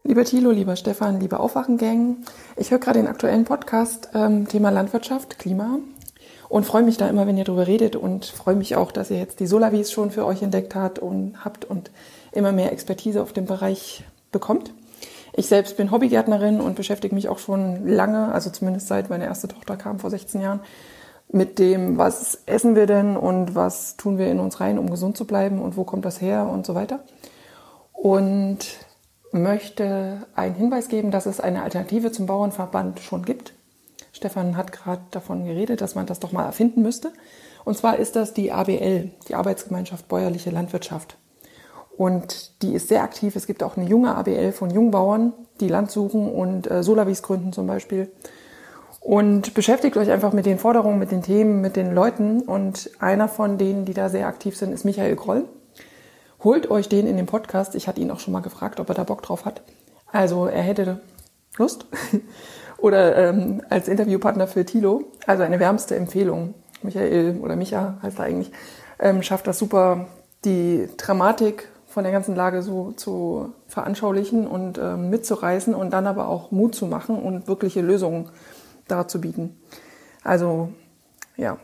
Lieber 0.05 0.25
Thilo, 0.25 0.53
lieber 0.53 0.77
Stefan, 0.77 1.19
liebe 1.19 1.41
Aufwachen-Gang, 1.41 2.19
ich 2.57 2.71
höre 2.71 2.79
gerade 2.79 3.01
den 3.01 3.09
aktuellen 3.09 3.45
Podcast 3.45 4.11
ähm, 4.15 4.47
Thema 4.47 4.71
Landwirtschaft, 4.71 5.41
Klima 5.41 5.81
und 6.49 6.67
freue 6.67 6.85
mich 6.85 6.99
da 6.99 7.09
immer, 7.09 7.27
wenn 7.27 7.37
ihr 7.37 7.43
darüber 7.43 7.67
redet 7.67 7.97
und 7.97 8.27
freue 8.27 8.55
mich 8.55 8.77
auch, 8.77 8.93
dass 8.93 9.11
ihr 9.11 9.19
jetzt 9.19 9.41
die 9.41 9.49
Solavis 9.49 9.91
schon 9.91 10.13
für 10.13 10.25
euch 10.25 10.41
entdeckt 10.41 10.77
habt 10.77 11.01
und 11.01 11.45
habt 11.45 11.65
und 11.65 11.91
immer 12.31 12.53
mehr 12.53 12.71
Expertise 12.71 13.21
auf 13.21 13.33
dem 13.33 13.47
Bereich 13.47 14.05
bekommt. 14.31 14.73
Ich 15.33 15.47
selbst 15.47 15.77
bin 15.77 15.91
Hobbygärtnerin 15.91 16.61
und 16.61 16.77
beschäftige 16.77 17.15
mich 17.15 17.29
auch 17.29 17.41
schon 17.41 17.89
lange, 17.89 18.31
also 18.31 18.51
zumindest 18.51 18.87
seit 18.87 19.11
meine 19.11 19.25
erste 19.25 19.49
Tochter 19.49 19.77
kam 19.77 19.99
vor 19.99 20.11
16 20.11 20.41
Jahren, 20.41 20.61
mit 21.33 21.59
dem, 21.59 21.99
was 21.99 22.43
essen 22.47 22.77
wir 22.77 22.87
denn 22.87 23.17
und 23.17 23.57
was 23.57 23.97
tun 23.97 24.19
wir 24.19 24.31
in 24.31 24.39
uns 24.39 24.61
rein, 24.61 24.79
um 24.79 24.89
gesund 24.89 25.17
zu 25.17 25.27
bleiben 25.27 25.61
und 25.61 25.77
wo 25.77 25.83
kommt 25.83 26.05
das 26.05 26.21
her 26.21 26.47
und 26.47 26.65
so 26.65 26.77
weiter. 26.77 27.01
Und 28.03 28.59
möchte 29.31 30.27
einen 30.35 30.57
Hinweis 30.57 30.89
geben, 30.89 31.13
dass 31.13 31.27
es 31.27 31.39
eine 31.39 31.63
Alternative 31.63 32.11
zum 32.11 32.27
Bauernverband 32.27 32.99
schon 32.99 33.25
gibt. 33.25 33.55
Stefan 34.13 34.57
hat 34.57 34.73
gerade 34.73 35.03
davon 35.13 35.45
geredet, 35.45 35.81
dass 35.81 35.95
man 35.95 36.07
das 36.07 36.19
doch 36.19 36.33
mal 36.33 36.45
erfinden 36.45 36.83
müsste. 36.83 37.13
Und 37.65 37.77
zwar 37.77 37.99
ist 37.99 38.17
das 38.17 38.35
die 38.35 38.51
ABL, 38.51 39.13
die 39.29 39.35
Arbeitsgemeinschaft 39.37 40.09
Bäuerliche 40.09 40.51
Landwirtschaft. 40.51 41.17
Und 41.97 42.61
die 42.63 42.75
ist 42.75 42.89
sehr 42.89 43.05
aktiv. 43.05 43.37
Es 43.37 43.47
gibt 43.47 43.63
auch 43.63 43.77
eine 43.77 43.89
junge 43.89 44.17
ABL 44.17 44.51
von 44.51 44.71
Jungbauern, 44.71 45.33
die 45.61 45.69
Land 45.69 45.93
suchen 45.93 46.29
und 46.29 46.69
äh, 46.69 46.83
Solavis 46.83 47.23
gründen 47.23 47.53
zum 47.53 47.69
Beispiel. 47.69 48.11
Und 49.01 49.55
beschäftigt 49.55 49.97
euch 49.97 50.11
einfach 50.11 50.33
mit 50.33 50.45
den 50.45 50.59
Forderungen, 50.59 50.99
mit 50.99 51.13
den 51.13 51.23
Themen, 51.23 51.61
mit 51.61 51.77
den 51.77 51.95
Leuten. 51.95 52.43
Und 52.43 52.91
einer 52.99 53.29
von 53.29 53.59
denen, 53.59 53.85
die 53.85 53.95
da 53.95 54.09
sehr 54.09 54.27
aktiv 54.27 54.57
sind, 54.57 54.73
ist 54.73 54.85
Michael 54.85 55.15
Groll. 55.15 55.45
Holt 56.45 56.71
euch 56.71 56.89
den 56.89 57.07
in 57.07 57.17
den 57.17 57.27
Podcast. 57.27 57.77
Ich 57.77 57.87
hatte 57.87 58.01
ihn 58.01 58.11
auch 58.11 58.19
schon 58.19 58.33
mal 58.33 58.41
gefragt, 58.41 58.81
ob 58.81 58.89
er 58.89 58.97
da 58.97 59.05
Bock 59.05 59.23
drauf 59.23 59.45
hat. 59.45 59.63
Also 60.11 60.47
er 60.47 60.63
hätte 60.63 61.01
Lust. 61.57 61.87
oder 62.79 63.17
ähm, 63.17 63.63
als 63.71 63.87
Interviewpartner 63.87 64.49
für 64.49 64.65
Thilo. 64.65 65.05
Also 65.27 65.45
eine 65.45 65.61
wärmste 65.61 65.95
Empfehlung. 65.95 66.55
Michael 66.83 67.39
oder 67.41 67.55
Micha 67.55 67.99
heißt 68.03 68.19
er 68.19 68.25
eigentlich, 68.25 68.51
ähm, 68.99 69.23
schafft 69.23 69.47
das 69.47 69.59
super, 69.59 70.09
die 70.45 70.89
Dramatik 70.97 71.69
von 71.87 72.03
der 72.03 72.13
ganzen 72.13 72.35
Lage 72.35 72.63
so 72.63 72.91
zu 72.93 73.53
veranschaulichen 73.69 74.49
und 74.49 74.79
ähm, 74.79 75.11
mitzureißen 75.11 75.77
und 75.77 75.91
dann 75.91 76.09
aber 76.09 76.29
auch 76.29 76.51
Mut 76.51 76.75
zu 76.75 76.87
machen 76.87 77.23
und 77.23 77.47
wirkliche 77.47 77.83
Lösungen 77.83 78.31
dazu 78.89 79.21
bieten. 79.21 79.61
Also 80.25 80.71
ja, 81.37 81.59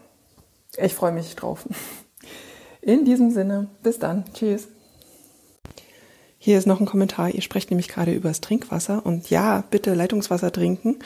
ich 0.77 0.95
freue 0.95 1.13
mich 1.13 1.35
drauf. 1.35 1.67
In 2.83 3.05
diesem 3.05 3.31
Sinne, 3.31 3.69
bis 3.83 3.99
dann. 3.99 4.25
Tschüss. 4.33 4.69
Hier 6.39 6.59
ist 6.59 6.67
noch 6.67 6.81
ein 6.81 6.87
Kommentar. 6.87 7.31
Ihr 7.31 7.43
sprecht 7.43 7.71
nämlich 7.71 7.89
gerade 7.89 8.13
über 8.13 8.29
das 8.29 8.41
Trinkwasser. 8.41 9.05
Und 9.05 9.29
ja, 9.31 9.65
bitte 9.71 9.95
Leitungswasser 9.95 10.53
trinken. 10.53 10.97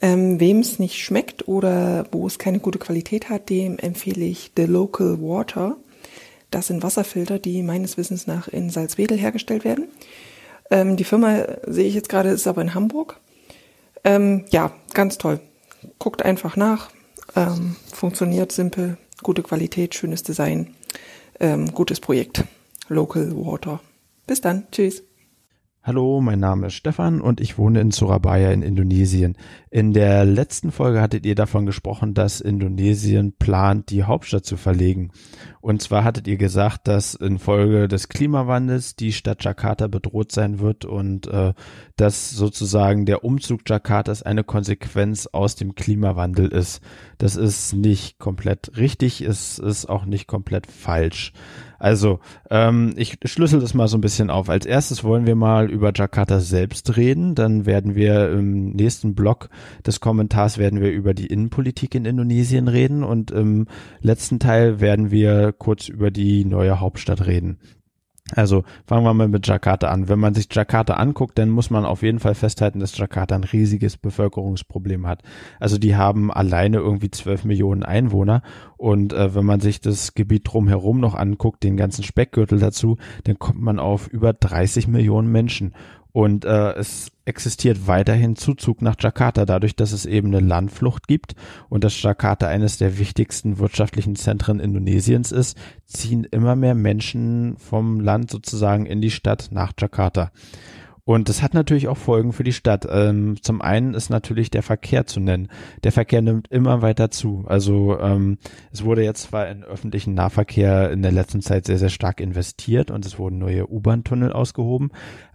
Ähm, 0.00 0.40
Wem 0.40 0.60
es 0.60 0.78
nicht 0.78 0.98
schmeckt 0.98 1.46
oder 1.46 2.06
wo 2.10 2.26
es 2.26 2.38
keine 2.38 2.58
gute 2.58 2.78
Qualität 2.78 3.28
hat, 3.28 3.50
dem 3.50 3.78
empfehle 3.78 4.24
ich 4.24 4.52
The 4.56 4.64
Local 4.64 5.20
Water. 5.20 5.76
Das 6.50 6.66
sind 6.66 6.82
Wasserfilter, 6.82 7.38
die 7.38 7.62
meines 7.62 7.96
Wissens 7.96 8.26
nach 8.26 8.48
in 8.48 8.70
Salzwedel 8.70 9.16
hergestellt 9.16 9.64
werden. 9.64 9.88
Ähm, 10.70 10.96
die 10.96 11.04
Firma 11.04 11.44
sehe 11.66 11.86
ich 11.86 11.94
jetzt 11.94 12.08
gerade, 12.08 12.30
ist 12.30 12.46
aber 12.46 12.62
in 12.62 12.74
Hamburg. 12.74 13.20
Ähm, 14.04 14.44
ja, 14.50 14.72
ganz 14.94 15.18
toll. 15.18 15.40
Guckt 15.98 16.22
einfach 16.22 16.56
nach. 16.56 16.90
Ähm, 17.36 17.76
funktioniert 17.92 18.52
simpel, 18.52 18.98
gute 19.22 19.42
Qualität, 19.42 19.94
schönes 19.94 20.22
Design, 20.22 20.74
ähm, 21.42 21.72
gutes 21.72 22.00
Projekt. 22.00 22.44
Local 22.88 23.32
Water. 23.36 23.80
Bis 24.26 24.40
dann. 24.40 24.66
Tschüss. 24.70 25.02
Hallo, 25.84 26.20
mein 26.20 26.38
Name 26.38 26.68
ist 26.68 26.74
Stefan 26.74 27.20
und 27.20 27.40
ich 27.40 27.58
wohne 27.58 27.80
in 27.80 27.90
Surabaya 27.90 28.52
in 28.52 28.62
Indonesien. 28.62 29.36
In 29.68 29.92
der 29.92 30.24
letzten 30.24 30.70
Folge 30.70 31.00
hattet 31.00 31.26
ihr 31.26 31.34
davon 31.34 31.66
gesprochen, 31.66 32.14
dass 32.14 32.40
Indonesien 32.40 33.32
plant, 33.36 33.90
die 33.90 34.04
Hauptstadt 34.04 34.44
zu 34.44 34.56
verlegen. 34.56 35.10
Und 35.60 35.82
zwar 35.82 36.04
hattet 36.04 36.28
ihr 36.28 36.36
gesagt, 36.36 36.86
dass 36.86 37.16
infolge 37.16 37.88
des 37.88 38.08
Klimawandels 38.08 38.94
die 38.94 39.12
Stadt 39.12 39.42
Jakarta 39.42 39.88
bedroht 39.88 40.30
sein 40.30 40.60
wird 40.60 40.84
und 40.84 41.26
äh, 41.26 41.52
dass 41.96 42.30
sozusagen 42.30 43.04
der 43.04 43.24
Umzug 43.24 43.68
Jakartas 43.68 44.22
eine 44.22 44.44
Konsequenz 44.44 45.26
aus 45.26 45.56
dem 45.56 45.74
Klimawandel 45.74 46.46
ist. 46.46 46.80
Das 47.18 47.34
ist 47.34 47.72
nicht 47.72 48.20
komplett 48.20 48.76
richtig, 48.76 49.20
es 49.20 49.58
ist 49.58 49.86
auch 49.86 50.04
nicht 50.04 50.28
komplett 50.28 50.68
falsch. 50.68 51.32
Also, 51.82 52.20
ähm, 52.48 52.92
ich 52.94 53.18
schlüssel 53.24 53.58
das 53.58 53.74
mal 53.74 53.88
so 53.88 53.96
ein 53.96 54.02
bisschen 54.02 54.30
auf. 54.30 54.48
Als 54.48 54.66
erstes 54.66 55.02
wollen 55.02 55.26
wir 55.26 55.34
mal 55.34 55.68
über 55.68 55.90
Jakarta 55.92 56.38
selbst 56.38 56.96
reden. 56.96 57.34
Dann 57.34 57.66
werden 57.66 57.96
wir 57.96 58.30
im 58.30 58.70
nächsten 58.70 59.16
Block 59.16 59.48
des 59.84 59.98
Kommentars 59.98 60.58
werden 60.58 60.80
wir 60.80 60.92
über 60.92 61.12
die 61.12 61.26
Innenpolitik 61.26 61.96
in 61.96 62.04
Indonesien 62.04 62.68
reden 62.68 63.02
und 63.02 63.32
im 63.32 63.66
letzten 64.00 64.38
Teil 64.38 64.78
werden 64.78 65.10
wir 65.10 65.50
kurz 65.50 65.88
über 65.88 66.12
die 66.12 66.44
neue 66.44 66.78
Hauptstadt 66.78 67.26
reden. 67.26 67.58
Also 68.34 68.64
fangen 68.86 69.04
wir 69.04 69.14
mal 69.14 69.28
mit 69.28 69.46
Jakarta 69.46 69.88
an. 69.88 70.08
Wenn 70.08 70.18
man 70.18 70.34
sich 70.34 70.46
Jakarta 70.50 70.94
anguckt, 70.94 71.38
dann 71.38 71.50
muss 71.50 71.70
man 71.70 71.84
auf 71.84 72.02
jeden 72.02 72.18
Fall 72.18 72.34
festhalten, 72.34 72.80
dass 72.80 72.96
Jakarta 72.96 73.34
ein 73.34 73.44
riesiges 73.44 73.96
Bevölkerungsproblem 73.96 75.06
hat. 75.06 75.22
Also 75.60 75.78
die 75.78 75.96
haben 75.96 76.32
alleine 76.32 76.78
irgendwie 76.78 77.10
12 77.10 77.44
Millionen 77.44 77.82
Einwohner 77.82 78.42
und 78.76 79.12
äh, 79.12 79.34
wenn 79.34 79.44
man 79.44 79.60
sich 79.60 79.80
das 79.80 80.14
Gebiet 80.14 80.42
drumherum 80.44 80.98
noch 80.98 81.14
anguckt, 81.14 81.62
den 81.62 81.76
ganzen 81.76 82.02
Speckgürtel 82.02 82.58
dazu, 82.58 82.96
dann 83.24 83.38
kommt 83.38 83.60
man 83.60 83.78
auf 83.78 84.08
über 84.08 84.32
30 84.32 84.88
Millionen 84.88 85.30
Menschen. 85.30 85.74
Und 86.12 86.44
äh, 86.44 86.72
es 86.72 87.11
existiert 87.24 87.86
weiterhin 87.86 88.36
Zuzug 88.36 88.82
nach 88.82 88.96
Jakarta, 88.98 89.44
dadurch, 89.44 89.76
dass 89.76 89.92
es 89.92 90.06
eben 90.06 90.28
eine 90.28 90.40
Landflucht 90.40 91.06
gibt 91.06 91.34
und 91.68 91.84
dass 91.84 92.00
Jakarta 92.02 92.48
eines 92.48 92.78
der 92.78 92.98
wichtigsten 92.98 93.58
wirtschaftlichen 93.58 94.16
Zentren 94.16 94.60
Indonesiens 94.60 95.32
ist, 95.32 95.56
ziehen 95.86 96.24
immer 96.24 96.56
mehr 96.56 96.74
Menschen 96.74 97.56
vom 97.58 98.00
Land 98.00 98.30
sozusagen 98.30 98.86
in 98.86 99.00
die 99.00 99.10
Stadt 99.10 99.48
nach 99.52 99.72
Jakarta. 99.78 100.32
Und 101.04 101.28
das 101.28 101.42
hat 101.42 101.52
natürlich 101.52 101.88
auch 101.88 101.96
Folgen 101.96 102.32
für 102.32 102.44
die 102.44 102.52
Stadt. 102.52 102.86
Ähm, 102.88 103.36
zum 103.42 103.60
einen 103.60 103.94
ist 103.94 104.08
natürlich 104.08 104.50
der 104.50 104.62
Verkehr 104.62 105.04
zu 105.04 105.18
nennen. 105.18 105.48
Der 105.82 105.90
Verkehr 105.90 106.22
nimmt 106.22 106.48
immer 106.48 106.80
weiter 106.80 107.10
zu. 107.10 107.44
Also 107.46 107.98
ähm, 107.98 108.38
es 108.70 108.84
wurde 108.84 109.02
jetzt 109.02 109.22
zwar 109.22 109.48
in 109.48 109.64
öffentlichen 109.64 110.14
Nahverkehr 110.14 110.92
in 110.92 111.02
der 111.02 111.10
letzten 111.10 111.42
Zeit 111.42 111.66
sehr, 111.66 111.78
sehr 111.78 111.88
stark 111.88 112.20
investiert 112.20 112.92
und 112.92 113.04
es 113.04 113.18
wurden 113.18 113.38
neue 113.38 113.68
U-Bahn-Tunnel 113.68 114.32
ausgehoben, 114.32 114.92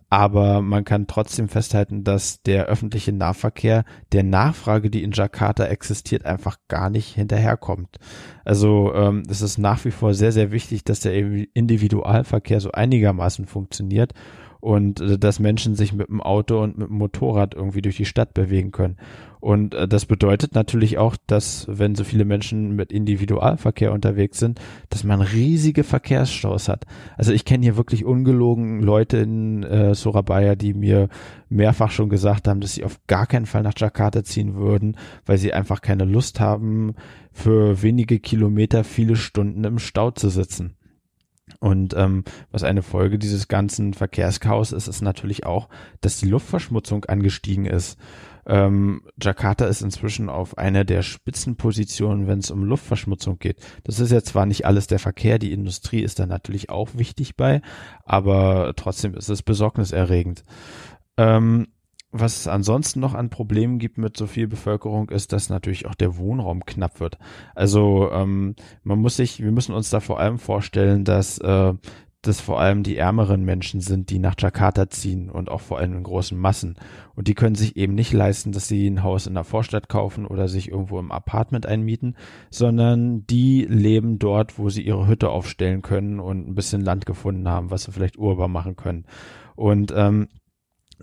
aber 0.10 0.62
man 0.62 0.86
kann 0.86 1.08
trotzdem 1.08 1.50
festhalten, 1.50 2.04
dass 2.04 2.42
der 2.42 2.66
öffentliche 2.66 3.12
Nahverkehr 3.12 3.84
der 4.14 4.24
Nachfrage, 4.24 4.90
die 4.90 5.04
in 5.04 5.12
Jakarta 5.12 5.66
existiert, 5.66 6.26
einfach 6.26 6.58
gar 6.70 6.90
nicht 6.90 7.16
hinterherkommt. 7.16 7.98
Also 8.46 8.94
ähm, 8.94 9.24
es 9.30 9.42
ist 9.42 9.58
nach 9.58 9.84
wie 9.84 9.92
vor 9.92 10.14
sehr, 10.14 10.32
sehr 10.32 10.52
wichtig, 10.52 10.86
dass 10.86 11.02
der 11.02 11.14
Individualverkehr 11.14 12.62
so 12.62 12.72
einigermaßen 12.72 13.48
funktioniert 13.48 14.14
und 14.60 15.00
äh, 15.02 15.18
dass 15.18 15.40
Menschen 15.40 15.76
sich 15.76 15.94
mit 15.94 16.10
dem 16.10 16.22
Auto 16.22 16.62
und 16.62 16.78
mit 16.78 16.90
dem 16.90 16.98
Motorrad 16.98 17.56
irgendwie 17.56 17.82
durch 17.82 17.98
die 17.98 18.06
Stadt 18.06 18.34
bewegen 18.34 18.72
können. 18.72 18.98
Und 19.40 19.76
äh, 19.76 19.88
das 19.88 20.06
bedeutet 20.06 20.56
natürlich 20.56 20.98
auch, 20.98 21.16
dass 21.28 21.68
wenn 21.70 21.96
so 21.96 22.04
viele 22.04 22.26
Menschen 22.26 22.76
mit 22.76 22.92
Individualverkehr 22.92 23.94
unterwegs 23.94 24.40
sind, 24.40 24.60
dass 24.90 25.04
man 25.04 25.22
riesige 25.22 25.84
Verkehrsstaus 25.84 26.68
hat. 26.68 26.86
Also 27.18 27.32
ich 27.32 27.46
kenne 27.46 27.64
hier 27.64 27.78
wirklich 27.78 28.06
ungelogen 28.06 28.82
Leute 28.82 29.18
in 29.18 29.64
äh, 29.64 29.94
Surabaya, 29.94 30.56
die 30.56 30.74
mir 30.74 31.10
mehrfach 31.50 31.92
schon 31.92 32.10
gesagt 32.10 32.48
haben, 32.48 32.62
dass 32.62 32.74
sie 32.74 32.84
auf 32.84 33.00
gar 33.08 33.28
keinen 33.28 33.46
Fall 33.46 33.64
nach 33.64 33.78
Jakarta 33.78 34.24
ziehen 34.24 34.56
würden, 34.56 34.98
weil 35.26 35.38
sie 35.38 35.54
einfach 35.54 35.82
keine 35.82 36.06
Lust 36.06 36.40
haben, 36.40 36.96
für 37.32 37.84
wenige 37.84 38.20
Kilometer 38.20 38.84
viele 38.84 39.16
Stunden 39.16 39.64
im 39.64 39.78
Stau 39.78 40.10
zu 40.10 40.30
sitzen. 40.30 40.77
Und 41.60 41.96
ähm, 41.96 42.24
was 42.52 42.64
eine 42.64 42.84
Folge 42.84 43.18
dieses 43.18 43.48
ganzen 43.48 43.94
Verkehrschaos 43.94 44.72
ist, 44.72 44.88
ist 44.88 45.02
natürlich 45.02 45.46
auch, 45.46 45.70
dass 46.02 46.20
die 46.20 46.28
Luftverschmutzung 46.28 47.06
angestiegen 47.06 47.66
ist. 47.66 47.98
Ähm, 48.46 49.02
Jakarta 49.22 49.66
ist 49.66 49.82
inzwischen 49.82 50.30
auf 50.30 50.58
einer 50.58 50.86
der 50.86 51.02
Spitzenpositionen, 51.02 52.28
wenn 52.28 52.40
es 52.40 52.50
um 52.50 52.64
Luftverschmutzung 52.64 53.40
geht. 53.40 53.58
Das 53.84 54.00
ist 54.00 54.12
jetzt 54.12 54.30
zwar 54.30 54.46
nicht 54.46 54.66
alles 54.66 54.88
der 54.88 55.00
Verkehr, 55.00 55.38
die 55.38 55.52
Industrie 55.52 56.02
ist 56.02 56.20
da 56.20 56.26
natürlich 56.26 56.70
auch 56.70 56.90
wichtig 56.94 57.36
bei, 57.36 57.62
aber 58.06 58.74
trotzdem 58.78 59.16
ist 59.16 59.30
es 59.30 59.44
besorgniserregend. 59.44 60.46
Ähm, 61.18 61.68
was 62.12 62.40
es 62.40 62.48
ansonsten 62.48 63.00
noch 63.00 63.14
an 63.14 63.30
Problemen 63.30 63.80
gibt 63.80 63.98
mit 63.98 64.16
so 64.16 64.28
viel 64.28 64.48
Bevölkerung, 64.48 65.10
ist, 65.10 65.34
dass 65.34 65.50
natürlich 65.50 65.86
auch 65.86 65.96
der 65.96 66.18
Wohnraum 66.18 66.66
knapp 66.66 67.00
wird. 67.00 67.18
Also 67.54 68.10
ähm, 68.12 68.56
man 68.84 69.00
muss 69.00 69.18
sich, 69.18 69.44
wir 69.44 69.52
müssen 69.52 69.76
uns 69.76 69.90
da 69.90 70.00
vor 70.00 70.20
allem 70.20 70.40
vorstellen, 70.40 71.04
dass 71.04 71.38
äh, 71.40 71.74
das 72.22 72.42
vor 72.42 72.60
allem 72.60 72.84
die 72.84 72.98
ärmeren 72.98 73.44
Menschen 73.44 73.80
sind, 73.80 74.10
die 74.10 74.20
nach 74.20 74.36
Jakarta 74.38 74.90
ziehen 74.90 75.30
und 75.30 75.50
auch 75.50 75.62
vor 75.62 75.78
allem 75.78 75.96
in 75.96 76.04
großen 76.04 76.38
Massen. 76.38 76.76
Und 77.16 77.28
die 77.28 77.36
können 77.36 77.56
sich 77.56 77.78
eben 77.78 77.96
nicht 77.96 78.12
leisten, 78.12 78.52
dass 78.52 78.68
sie 78.68 78.88
ein 78.88 79.04
Haus 79.04 79.28
in 79.28 79.36
der 79.36 79.44
Vorstadt 79.44 79.88
kaufen 79.88 80.26
oder 80.26 80.48
sich 80.48 80.70
irgendwo 80.70 81.00
im 81.00 81.12
Apartment 81.12 81.66
einmieten, 81.66 82.16
sondern 82.50 83.26
die 83.28 83.66
leben 83.66 84.20
dort, 84.20 84.58
wo 84.58 84.70
sie 84.70 84.82
ihre 84.82 85.08
Hütte 85.08 85.30
aufstellen 85.30 85.82
können 85.82 86.20
und 86.20 86.48
ein 86.48 86.56
bisschen 86.56 86.82
Land 86.82 87.06
gefunden 87.06 87.48
haben, 87.48 87.72
was 87.72 87.84
sie 87.84 87.92
vielleicht 87.92 88.18
urbar 88.18 88.48
machen 88.48 88.76
können. 88.76 89.06
Und 89.56 89.94
ähm, 89.96 90.28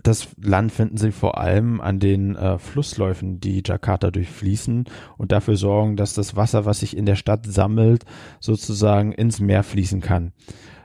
das 0.01 0.27
Land 0.41 0.71
finden 0.71 0.97
sie 0.97 1.11
vor 1.11 1.37
allem 1.37 1.81
an 1.81 1.99
den 1.99 2.35
äh, 2.35 2.57
Flussläufen, 2.57 3.39
die 3.39 3.63
Jakarta 3.65 4.11
durchfließen 4.11 4.85
und 5.17 5.31
dafür 5.31 5.55
sorgen, 5.55 5.95
dass 5.95 6.13
das 6.13 6.35
Wasser, 6.35 6.65
was 6.65 6.79
sich 6.79 6.95
in 6.95 7.05
der 7.05 7.15
Stadt 7.15 7.45
sammelt, 7.45 8.05
sozusagen 8.39 9.11
ins 9.11 9.39
Meer 9.39 9.63
fließen 9.63 10.01
kann. 10.01 10.33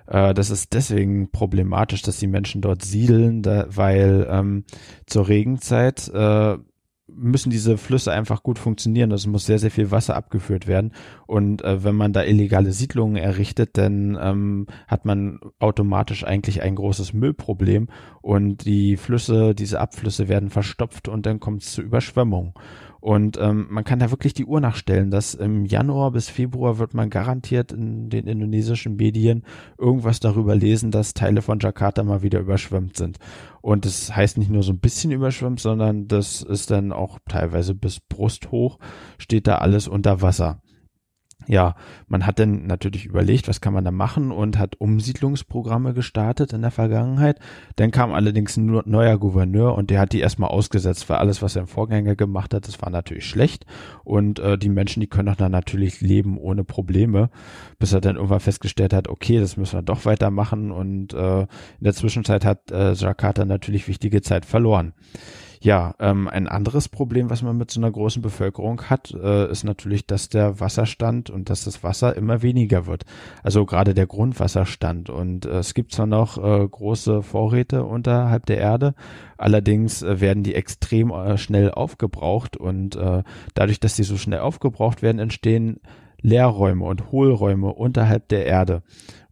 Äh, 0.07 0.35
das 0.35 0.51
ist 0.51 0.75
deswegen 0.75 1.31
problematisch, 1.31 2.03
dass 2.03 2.19
die 2.19 2.27
Menschen 2.27 2.61
dort 2.61 2.83
siedeln, 2.83 3.43
da, 3.43 3.67
weil 3.69 4.27
ähm, 4.31 4.65
zur 5.07 5.29
Regenzeit 5.29 6.09
äh, 6.09 6.57
müssen 7.17 7.51
diese 7.51 7.79
Flüsse 7.79 8.13
einfach 8.13 8.43
gut 8.43 8.59
funktionieren. 8.59 9.13
Es 9.13 9.27
muss 9.27 9.47
sehr, 9.47 9.59
sehr 9.59 9.71
viel 9.71 9.91
Wasser 9.91 10.17
abgeführt 10.17 10.67
werden. 10.67 10.93
Und 11.27 11.63
äh, 11.63 11.85
wenn 11.85 11.95
man 11.95 12.13
da 12.13 12.23
illegale 12.23 12.73
Siedlungen 12.73 13.17
errichtet, 13.17 13.71
dann 13.79 14.19
ähm, 14.21 14.67
hat 14.89 15.05
man 15.05 15.41
automatisch 15.59 16.25
eigentlich 16.25 16.63
ein 16.63 16.75
großes 16.75 17.13
Müllproblem. 17.13 17.89
Und 18.21 18.65
die 18.65 18.97
Flüsse, 18.97 19.55
diese 19.55 19.81
Abflüsse 19.81 20.29
werden 20.29 20.51
verstopft 20.51 21.09
und 21.09 21.27
dann 21.27 21.41
kommt 21.41 21.63
es 21.63 21.73
zu 21.73 21.83
Überschwemmungen. 21.83 22.55
Und 23.01 23.39
ähm, 23.41 23.67
man 23.71 23.85
kann 23.85 23.99
da 23.99 24.11
wirklich 24.11 24.35
die 24.35 24.45
Uhr 24.45 24.61
nachstellen, 24.61 25.11
dass 25.11 25.35
im 25.35 25.65
Januar 25.65 26.11
bis 26.11 26.29
Februar 26.29 26.79
wird 26.79 26.95
man 26.95 27.09
garantiert 27.09 27.73
in 27.73 28.11
den 28.11 28.27
indonesischen 28.27 28.97
Medien 28.97 29.45
irgendwas 29.79 30.21
darüber 30.21 30.55
lesen, 30.55 30.91
dass 30.91 31.15
Teile 31.15 31.41
von 31.43 31.59
Jakarta 31.61 32.03
mal 32.03 32.23
wieder 32.23 32.41
überschwemmt 32.41 32.97
sind. 32.97 33.19
Und 33.63 33.85
das 33.87 34.15
heißt 34.15 34.39
nicht 34.39 34.51
nur 34.51 34.63
so 34.63 34.73
ein 34.73 34.81
bisschen 34.81 35.13
überschwemmt, 35.13 35.61
sondern 35.61 36.09
das 36.09 36.43
ist 36.43 36.71
dann 36.71 36.93
auch 36.93 37.19
teilweise 37.29 37.75
bis 37.75 38.01
Brust 38.01 38.51
hoch, 38.51 38.79
steht 39.19 39.47
da 39.47 39.59
alles 39.59 39.89
unter 39.89 40.21
Wasser 40.23 40.61
ja, 41.51 41.75
man 42.07 42.27
hat 42.27 42.39
dann 42.39 42.69
natürlich 42.69 43.07
überlegt, 43.07 43.49
was 43.49 43.61
kann 43.61 43.75
man 43.75 43.85
da 43.85 43.91
machen 43.91 44.31
und 44.31 44.57
hat 44.57 44.81
Umsiedlungsprogramme 44.81 45.95
gestartet 45.95 46.53
in 46.53 46.63
der 46.63 46.71
Vergangenheit. 46.71 47.41
Dann 47.75 47.91
kam 47.91 48.13
allerdings 48.13 48.57
ein 48.57 48.83
neuer 48.85 49.19
Gouverneur 49.19 49.75
und 49.75 49.91
der 49.91 49.99
hat 49.99 50.13
die 50.13 50.21
erstmal 50.21 50.51
ausgesetzt, 50.51 51.09
weil 51.09 51.17
alles, 51.17 51.43
was 51.43 51.55
sein 51.55 51.67
Vorgänger 51.67 52.15
gemacht 52.15 52.55
hat, 52.55 52.69
das 52.69 52.81
war 52.81 52.91
natürlich 52.91 53.27
schlecht 53.27 53.67
und 54.05 54.39
äh, 54.39 54.57
die 54.59 54.69
Menschen, 54.69 55.01
die 55.01 55.09
können 55.09 55.27
doch 55.27 55.35
dann 55.35 55.51
natürlich 55.51 56.01
leben 56.01 56.39
ohne 56.39 56.63
Probleme, 56.63 57.31
bis 57.81 57.93
er 57.93 58.01
dann 58.01 58.15
irgendwann 58.15 58.39
festgestellt 58.39 58.93
hat, 58.93 59.09
okay, 59.09 59.41
das 59.41 59.57
müssen 59.57 59.79
wir 59.79 59.83
doch 59.83 60.05
weitermachen 60.05 60.71
und 60.71 61.13
äh, 61.15 61.41
in 61.41 61.49
der 61.81 61.95
Zwischenzeit 61.95 62.45
hat 62.45 62.71
äh, 62.71 62.93
Jakarta 62.93 63.45
natürlich 63.45 63.89
wichtige 63.89 64.23
Zeit 64.23 64.47
verloren. 64.47 64.93
Ja, 65.63 65.95
ähm, 65.99 66.27
ein 66.27 66.49
anderes 66.49 66.89
Problem, 66.89 67.29
was 67.29 67.43
man 67.43 67.59
mit 67.59 67.71
so 67.71 67.81
einer 67.81 67.91
großen 67.91 68.23
Bevölkerung 68.23 68.85
hat, 68.85 69.13
äh, 69.13 69.51
ist 69.51 69.63
natürlich, 69.63 70.07
dass 70.07 70.31
der 70.31 70.59
Wasserstand 70.59 71.29
und 71.29 71.51
dass 71.51 71.65
das 71.65 71.85
Wasser 71.85 72.17
immer 72.17 72.41
weniger 72.41 72.87
wird. 72.87 73.05
Also 73.43 73.67
gerade 73.67 73.93
der 73.93 74.07
Grundwasserstand. 74.07 75.11
Und 75.11 75.45
äh, 75.45 75.59
es 75.59 75.75
gibt 75.75 75.93
zwar 75.93 76.07
noch 76.07 76.39
äh, 76.39 76.67
große 76.67 77.23
Vorräte 77.23 77.85
unterhalb 77.85 78.47
der 78.47 78.57
Erde, 78.57 78.95
allerdings 79.37 80.03
äh, 80.03 80.19
werden 80.23 80.45
die 80.45 80.55
extrem 80.55 81.11
äh, 81.11 81.37
schnell 81.37 81.71
aufgebraucht 81.71 82.57
und 82.57 82.97
äh, 82.97 83.23
dadurch, 83.53 83.81
dass 83.81 83.97
die 83.97 84.05
so 84.05 84.17
schnell 84.17 84.41
aufgebraucht 84.41 85.03
werden, 85.03 85.19
entstehen 85.19 85.81
Leerräume 86.23 86.87
und 86.87 87.13
Hohlräume 87.13 87.69
unterhalb 87.75 88.29
der 88.29 88.47
Erde. 88.47 88.83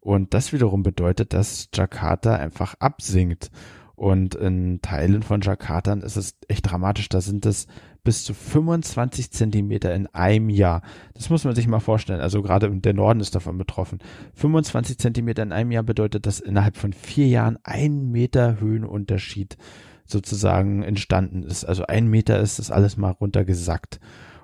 Und 0.00 0.34
das 0.34 0.52
wiederum 0.52 0.82
bedeutet, 0.82 1.32
dass 1.32 1.70
Jakarta 1.74 2.34
einfach 2.34 2.74
absinkt. 2.80 3.50
Und 3.98 4.36
in 4.36 4.80
Teilen 4.80 5.24
von 5.24 5.40
Jakarta 5.40 5.92
ist 5.94 6.16
es 6.16 6.36
echt 6.46 6.70
dramatisch. 6.70 7.08
Da 7.08 7.20
sind 7.20 7.44
es 7.46 7.66
bis 8.04 8.24
zu 8.24 8.32
25 8.32 9.32
Zentimeter 9.32 9.92
in 9.92 10.06
einem 10.06 10.50
Jahr. 10.50 10.82
Das 11.14 11.30
muss 11.30 11.42
man 11.42 11.56
sich 11.56 11.66
mal 11.66 11.80
vorstellen. 11.80 12.20
Also 12.20 12.40
gerade 12.40 12.70
der 12.70 12.94
Norden 12.94 13.18
ist 13.18 13.34
davon 13.34 13.58
betroffen. 13.58 13.98
25 14.34 14.98
Zentimeter 14.98 15.42
in 15.42 15.50
einem 15.50 15.72
Jahr 15.72 15.82
bedeutet, 15.82 16.26
dass 16.26 16.38
innerhalb 16.38 16.76
von 16.76 16.92
vier 16.92 17.26
Jahren 17.26 17.58
ein 17.64 18.12
Meter 18.12 18.60
Höhenunterschied 18.60 19.56
sozusagen 20.04 20.84
entstanden 20.84 21.42
ist. 21.42 21.64
Also 21.64 21.84
ein 21.86 22.06
Meter 22.06 22.38
ist 22.38 22.60
das 22.60 22.70
alles 22.70 22.96
mal 22.98 23.10
runtergesackt. 23.10 23.98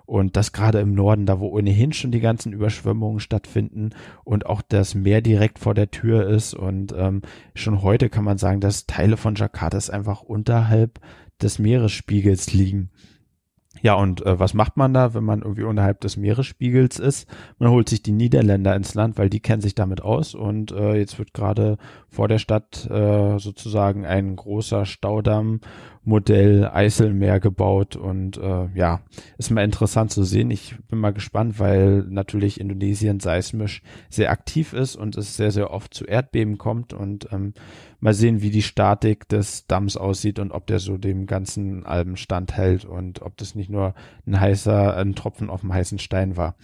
Und 0.06 0.36
das 0.36 0.52
gerade 0.52 0.80
im 0.80 0.94
Norden, 0.94 1.24
da 1.24 1.40
wo 1.40 1.48
ohnehin 1.48 1.92
schon 1.92 2.12
die 2.12 2.20
ganzen 2.20 2.52
Überschwemmungen 2.52 3.20
stattfinden 3.20 3.90
und 4.22 4.46
auch 4.46 4.60
das 4.60 4.94
Meer 4.94 5.22
direkt 5.22 5.58
vor 5.58 5.74
der 5.74 5.90
Tür 5.90 6.28
ist. 6.28 6.54
Und 6.54 6.94
ähm, 6.96 7.22
schon 7.54 7.82
heute 7.82 8.10
kann 8.10 8.24
man 8.24 8.38
sagen, 8.38 8.60
dass 8.60 8.86
Teile 8.86 9.16
von 9.16 9.34
Jakarta 9.34 9.78
einfach 9.92 10.20
unterhalb 10.20 11.00
des 11.40 11.58
Meeresspiegels 11.58 12.52
liegen. 12.52 12.90
Ja, 13.84 13.96
und 13.96 14.24
äh, 14.24 14.40
was 14.40 14.54
macht 14.54 14.78
man 14.78 14.94
da, 14.94 15.12
wenn 15.12 15.24
man 15.24 15.42
irgendwie 15.42 15.64
unterhalb 15.64 16.00
des 16.00 16.16
Meeresspiegels 16.16 16.98
ist? 16.98 17.28
Man 17.58 17.68
holt 17.68 17.86
sich 17.90 18.02
die 18.02 18.12
Niederländer 18.12 18.74
ins 18.74 18.94
Land, 18.94 19.18
weil 19.18 19.28
die 19.28 19.40
kennen 19.40 19.60
sich 19.60 19.74
damit 19.74 20.00
aus. 20.00 20.34
Und 20.34 20.72
äh, 20.72 20.94
jetzt 20.94 21.18
wird 21.18 21.34
gerade 21.34 21.76
vor 22.08 22.26
der 22.26 22.38
Stadt 22.38 22.88
äh, 22.90 23.38
sozusagen 23.38 24.06
ein 24.06 24.36
großer 24.36 24.86
Staudamm 24.86 25.60
Modell 26.06 26.68
Eiselmeer 26.70 27.40
gebaut 27.40 27.96
und 27.96 28.36
äh, 28.36 28.68
ja, 28.74 29.00
ist 29.38 29.50
mal 29.50 29.64
interessant 29.64 30.10
zu 30.10 30.22
sehen. 30.22 30.50
Ich 30.50 30.76
bin 30.88 30.98
mal 30.98 31.14
gespannt, 31.14 31.58
weil 31.58 32.04
natürlich 32.08 32.60
Indonesien 32.60 33.20
seismisch 33.20 33.82
sehr 34.10 34.30
aktiv 34.30 34.74
ist 34.74 34.96
und 34.96 35.16
es 35.16 35.36
sehr, 35.36 35.50
sehr 35.50 35.70
oft 35.70 35.94
zu 35.94 36.04
Erdbeben 36.04 36.58
kommt 36.58 36.92
und 36.92 37.28
ähm, 37.32 37.54
mal 38.04 38.12
sehen, 38.12 38.42
wie 38.42 38.50
die 38.50 38.60
Statik 38.60 39.26
des 39.30 39.66
Damms 39.66 39.96
aussieht 39.96 40.38
und 40.38 40.52
ob 40.52 40.66
der 40.66 40.78
so 40.78 40.98
dem 40.98 41.24
ganzen 41.24 41.86
Alben 41.86 42.18
standhält 42.18 42.84
und 42.84 43.22
ob 43.22 43.38
das 43.38 43.54
nicht 43.54 43.70
nur 43.70 43.94
ein 44.26 44.38
heißer, 44.38 44.94
ein 44.94 45.14
Tropfen 45.14 45.48
auf 45.48 45.62
dem 45.62 45.72
heißen 45.72 45.98
Stein 45.98 46.36
war. 46.36 46.54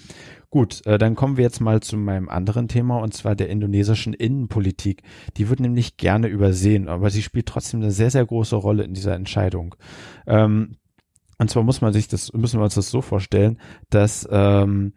Gut, 0.50 0.84
äh, 0.84 0.98
dann 0.98 1.14
kommen 1.14 1.38
wir 1.38 1.44
jetzt 1.44 1.60
mal 1.60 1.80
zu 1.80 1.96
meinem 1.96 2.28
anderen 2.28 2.68
Thema 2.68 2.98
und 2.98 3.14
zwar 3.14 3.34
der 3.36 3.48
indonesischen 3.48 4.12
Innenpolitik. 4.12 5.02
Die 5.38 5.48
wird 5.48 5.60
nämlich 5.60 5.96
gerne 5.96 6.28
übersehen, 6.28 6.88
aber 6.88 7.08
sie 7.08 7.22
spielt 7.22 7.46
trotzdem 7.46 7.80
eine 7.80 7.90
sehr, 7.90 8.10
sehr 8.10 8.26
große 8.26 8.56
Rolle 8.56 8.82
in 8.82 8.92
dieser 8.92 9.14
Entscheidung. 9.14 9.74
Ähm, 10.26 10.76
und 11.38 11.48
zwar 11.48 11.62
muss 11.62 11.80
man 11.80 11.94
sich 11.94 12.06
das, 12.06 12.34
müssen 12.34 12.60
wir 12.60 12.64
uns 12.64 12.74
das 12.74 12.90
so 12.90 13.00
vorstellen, 13.00 13.58
dass 13.88 14.28
ähm, 14.30 14.92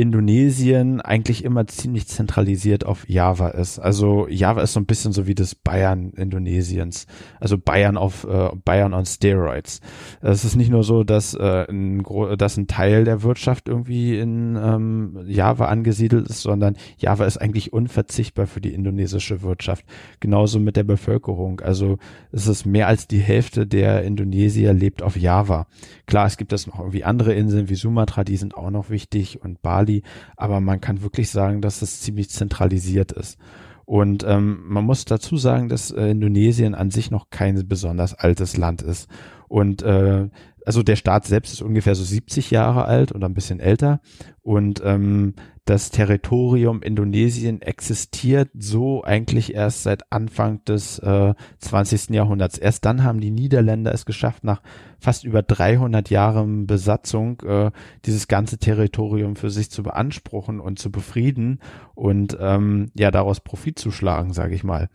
Indonesien 0.00 1.00
eigentlich 1.00 1.44
immer 1.44 1.66
ziemlich 1.66 2.08
zentralisiert 2.08 2.86
auf 2.86 3.06
Java 3.08 3.48
ist. 3.48 3.78
Also 3.78 4.26
Java 4.28 4.62
ist 4.62 4.72
so 4.72 4.80
ein 4.80 4.86
bisschen 4.86 5.12
so 5.12 5.26
wie 5.26 5.34
das 5.34 5.54
Bayern 5.54 6.10
Indonesiens. 6.16 7.06
Also 7.38 7.58
Bayern 7.58 7.98
auf 7.98 8.24
äh, 8.24 8.48
Bayern 8.64 8.94
on 8.94 9.04
Steroids. 9.04 9.80
Es 10.22 10.44
ist 10.44 10.56
nicht 10.56 10.70
nur 10.70 10.84
so, 10.84 11.04
dass, 11.04 11.34
äh, 11.34 11.66
ein, 11.68 12.02
dass 12.38 12.56
ein 12.56 12.66
Teil 12.66 13.04
der 13.04 13.22
Wirtschaft 13.22 13.68
irgendwie 13.68 14.18
in 14.18 14.56
ähm, 14.56 15.18
Java 15.26 15.66
angesiedelt 15.66 16.28
ist, 16.28 16.40
sondern 16.40 16.76
Java 16.96 17.26
ist 17.26 17.36
eigentlich 17.36 17.72
unverzichtbar 17.72 18.46
für 18.46 18.62
die 18.62 18.72
indonesische 18.72 19.42
Wirtschaft. 19.42 19.84
Genauso 20.20 20.60
mit 20.60 20.76
der 20.76 20.84
Bevölkerung. 20.84 21.60
Also 21.60 21.98
es 22.32 22.46
ist 22.46 22.64
mehr 22.64 22.88
als 22.88 23.06
die 23.06 23.18
Hälfte 23.18 23.66
der 23.66 24.02
Indonesier 24.04 24.72
lebt 24.72 25.02
auf 25.02 25.16
Java. 25.16 25.66
Klar, 26.06 26.26
es 26.26 26.38
gibt 26.38 26.52
das 26.52 26.66
noch 26.66 26.78
irgendwie 26.78 27.04
andere 27.04 27.34
Inseln 27.34 27.68
wie 27.68 27.74
Sumatra, 27.74 28.24
die 28.24 28.36
sind 28.36 28.56
auch 28.56 28.70
noch 28.70 28.88
wichtig 28.88 29.42
und 29.42 29.60
Bali 29.60 29.89
Bali, 29.90 30.02
aber 30.36 30.60
man 30.60 30.80
kann 30.80 31.02
wirklich 31.02 31.30
sagen, 31.30 31.60
dass 31.60 31.82
es 31.82 32.00
ziemlich 32.00 32.30
zentralisiert 32.30 33.12
ist. 33.12 33.38
Und 33.84 34.24
ähm, 34.24 34.60
man 34.66 34.84
muss 34.84 35.04
dazu 35.04 35.36
sagen, 35.36 35.68
dass 35.68 35.90
äh, 35.90 36.10
Indonesien 36.10 36.76
an 36.76 36.90
sich 36.90 37.10
noch 37.10 37.28
kein 37.30 37.66
besonders 37.66 38.14
altes 38.14 38.56
Land 38.56 38.82
ist. 38.82 39.08
Und 39.48 39.82
äh, 39.82 40.28
also 40.64 40.84
der 40.84 40.94
Staat 40.94 41.24
selbst 41.26 41.52
ist 41.52 41.62
ungefähr 41.62 41.96
so 41.96 42.04
70 42.04 42.52
Jahre 42.52 42.84
alt 42.84 43.12
oder 43.12 43.28
ein 43.28 43.34
bisschen 43.34 43.58
älter. 43.58 44.00
Und 44.42 44.80
ähm, 44.84 45.34
das 45.70 45.90
Territorium 45.90 46.82
Indonesien 46.82 47.62
existiert 47.62 48.50
so 48.58 49.04
eigentlich 49.04 49.54
erst 49.54 49.84
seit 49.84 50.12
Anfang 50.12 50.64
des 50.64 50.98
äh, 50.98 51.32
20. 51.58 52.10
Jahrhunderts. 52.10 52.58
Erst 52.58 52.84
dann 52.84 53.04
haben 53.04 53.20
die 53.20 53.30
Niederländer 53.30 53.94
es 53.94 54.04
geschafft, 54.04 54.42
nach 54.42 54.62
fast 54.98 55.22
über 55.22 55.42
300 55.42 56.10
Jahren 56.10 56.66
Besatzung 56.66 57.40
äh, 57.42 57.70
dieses 58.04 58.26
ganze 58.26 58.58
Territorium 58.58 59.36
für 59.36 59.48
sich 59.48 59.70
zu 59.70 59.84
beanspruchen 59.84 60.58
und 60.58 60.80
zu 60.80 60.90
befrieden 60.90 61.60
und 61.94 62.36
ähm, 62.40 62.90
ja 62.94 63.12
daraus 63.12 63.38
Profit 63.38 63.78
zu 63.78 63.92
schlagen, 63.92 64.32
sage 64.32 64.56
ich 64.56 64.64
mal. 64.64 64.88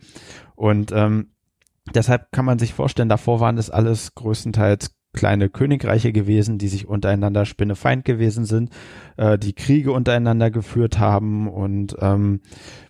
Und 0.56 0.92
ähm, 0.92 1.30
deshalb 1.94 2.30
kann 2.32 2.44
man 2.44 2.58
sich 2.58 2.74
vorstellen, 2.74 3.08
davor 3.08 3.40
waren 3.40 3.56
das 3.56 3.70
alles 3.70 4.14
größtenteils 4.14 4.95
kleine 5.16 5.48
Königreiche 5.48 6.12
gewesen, 6.12 6.58
die 6.58 6.68
sich 6.68 6.86
untereinander 6.86 7.44
spinnefeind 7.44 8.04
gewesen 8.04 8.44
sind, 8.44 8.70
äh, 9.16 9.36
die 9.36 9.54
Kriege 9.54 9.90
untereinander 9.90 10.52
geführt 10.52 11.00
haben 11.00 11.48
und 11.48 11.96
ähm, 12.00 12.40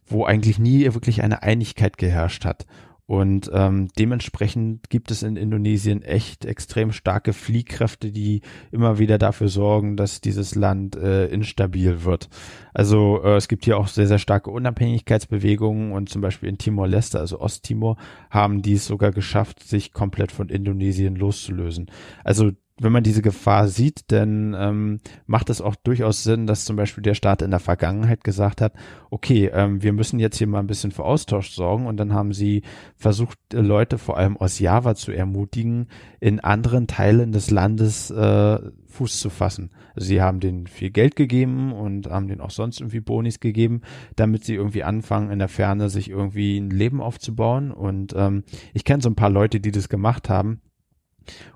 wo 0.07 0.25
eigentlich 0.27 0.59
nie 0.59 0.85
wirklich 0.93 1.23
eine 1.23 1.43
Einigkeit 1.43 1.97
geherrscht 1.97 2.45
hat. 2.45 2.67
Und 3.07 3.49
ähm, 3.55 3.89
dementsprechend 3.97 4.91
gibt 4.91 5.13
es 5.13 5.23
in 5.23 5.37
Indonesien 5.37 6.03
echt 6.03 6.45
extrem 6.45 6.91
starke 6.91 7.33
Fliehkräfte, 7.33 8.11
die 8.11 8.43
immer 8.73 8.99
wieder 8.99 9.17
dafür 9.17 9.49
sorgen, 9.49 9.97
dass 9.97 10.21
dieses 10.21 10.57
Land 10.57 10.97
äh, 10.97 11.27
instabil 11.29 12.03
wird. 12.03 12.29
Also 12.75 13.23
äh, 13.23 13.37
es 13.37 13.47
gibt 13.47 13.65
hier 13.65 13.79
auch 13.79 13.87
sehr, 13.87 14.09
sehr 14.09 14.19
starke 14.19 14.51
Unabhängigkeitsbewegungen 14.51 15.93
und 15.93 16.09
zum 16.09 16.21
Beispiel 16.21 16.49
in 16.49 16.59
Timor-Leste, 16.59 17.21
also 17.21 17.41
Osttimor, 17.41 17.97
haben 18.29 18.61
die 18.61 18.75
es 18.75 18.87
sogar 18.87 19.13
geschafft, 19.13 19.63
sich 19.63 19.93
komplett 19.93 20.33
von 20.33 20.49
Indonesien 20.49 21.15
loszulösen. 21.15 21.87
Also 22.25 22.51
wenn 22.79 22.93
man 22.93 23.03
diese 23.03 23.23
Gefahr 23.23 23.69
sieht, 23.69 24.13
dann 24.13 24.55
ähm, 24.59 25.01
macht 25.27 25.49
es 25.49 25.63
auch 25.63 25.77
durchaus 25.77 26.23
Sinn, 26.23 26.47
dass 26.47 26.67
zum 26.67 26.77
Beispiel 26.77 27.03
der 27.03 27.15
Staat 27.15 27.41
in 27.41 27.51
der 27.51 27.61
Vergangenheit 27.61 28.23
gesagt 28.23 28.61
hat, 28.61 28.75
okay, 29.09 29.51
ähm, 29.53 29.83
wir 29.83 29.95
müssen 29.95 30.19
jetzt 30.19 30.37
hier 30.37 30.47
mal 30.47 30.59
ein 30.59 30.67
bisschen 30.67 30.91
für 30.91 31.05
Austausch 31.05 31.51
sorgen 31.53 31.87
und 31.87 31.97
dann 31.97 32.13
haben 32.13 32.35
sie 32.35 32.63
versucht, 32.95 33.39
Leute 33.53 33.97
vor 33.97 34.19
allem 34.19 34.37
aus 34.37 34.59
Java 34.59 34.95
zu 34.95 35.11
ermutigen, 35.11 35.89
in 36.21 36.41
anderen 36.41 36.87
Teilen 36.87 37.33
des 37.33 37.51
Landes 37.51 38.11
äh, 38.11 38.59
Fuß 38.89 39.21
zu 39.21 39.31
fassen. 39.31 39.71
Also 39.95 40.09
sie 40.09 40.21
haben 40.21 40.41
denen 40.41 40.67
viel 40.67 40.91
Geld 40.91 41.17
gegeben 41.17 41.73
und 41.73 42.09
haben 42.09 42.29
denen 42.29 42.43
auch 42.43 42.51
sonst 42.51 42.81
irgendwie 42.81 43.01
Bonis 43.01 43.41
gegeben, 43.41 43.81
damit 44.17 44.45
sie 44.45 44.55
irgendwie 44.55 44.85
anfangen, 44.85 45.31
in 45.31 45.39
der 45.39 45.49
Ferne 45.49 45.89
sich 45.89 46.11
irgendwie 46.11 46.59
ein 46.59 46.71
Leben 46.71 47.01
aufzubauen. 47.01 47.71
Und 47.71 48.15
ähm, 48.17 48.45
ich 48.75 48.85
kenne 48.85 49.03
so 49.03 49.09
ein 49.09 49.17
paar 49.17 49.31
Leute, 49.31 49.61
die 49.61 49.71
das 49.71 49.89
gemacht 49.89 50.29
haben 50.29 50.61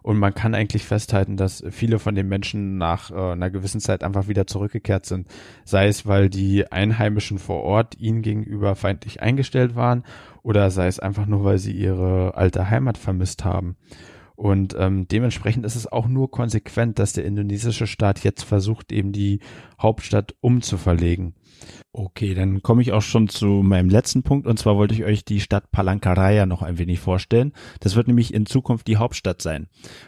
und 0.02 0.18
man 0.18 0.34
kann 0.34 0.54
eigentlich 0.54 0.84
festhalten, 0.84 1.36
dass 1.36 1.64
viele 1.70 1.98
von 1.98 2.14
den 2.14 2.28
Menschen 2.28 2.78
nach 2.78 3.10
äh, 3.10 3.32
einer 3.32 3.50
gewissen 3.50 3.80
Zeit 3.80 4.02
einfach 4.02 4.28
wieder 4.28 4.46
zurückgekehrt 4.46 5.06
sind. 5.06 5.28
Sei 5.64 5.88
es, 5.88 6.06
weil 6.06 6.28
die 6.28 6.70
Einheimischen 6.70 7.38
vor 7.38 7.62
Ort 7.62 7.98
ihnen 7.98 8.22
gegenüber 8.22 8.76
feindlich 8.76 9.20
eingestellt 9.22 9.76
waren 9.76 10.04
oder 10.42 10.70
sei 10.70 10.86
es 10.86 10.98
einfach 10.98 11.26
nur, 11.26 11.44
weil 11.44 11.58
sie 11.58 11.72
ihre 11.72 12.36
alte 12.36 12.70
Heimat 12.70 12.98
vermisst 12.98 13.44
haben. 13.44 13.76
Und 14.40 14.74
ähm, 14.78 15.06
dementsprechend 15.06 15.66
ist 15.66 15.76
es 15.76 15.86
auch 15.86 16.08
nur 16.08 16.30
konsequent, 16.30 16.98
dass 16.98 17.12
der 17.12 17.26
indonesische 17.26 17.86
Staat 17.86 18.24
jetzt 18.24 18.42
versucht, 18.42 18.90
eben 18.90 19.12
die 19.12 19.40
Hauptstadt 19.78 20.34
umzuverlegen. 20.40 21.34
Okay, 21.92 22.32
dann 22.32 22.62
komme 22.62 22.80
ich 22.80 22.92
auch 22.92 23.02
schon 23.02 23.28
zu 23.28 23.46
meinem 23.46 23.90
letzten 23.90 24.22
Punkt 24.22 24.46
und 24.46 24.58
zwar 24.58 24.78
wollte 24.78 24.94
ich 24.94 25.04
euch 25.04 25.26
die 25.26 25.40
Stadt 25.40 25.70
Palangkaraya 25.70 26.46
noch 26.46 26.62
ein 26.62 26.78
wenig 26.78 27.00
vorstellen. 27.00 27.52
Das 27.80 27.96
wird 27.96 28.06
nämlich 28.06 28.32
in 28.32 28.46
Zukunft 28.46 28.86
die 28.86 28.96
Hauptstadt 28.96 29.42
sein. 29.42 29.66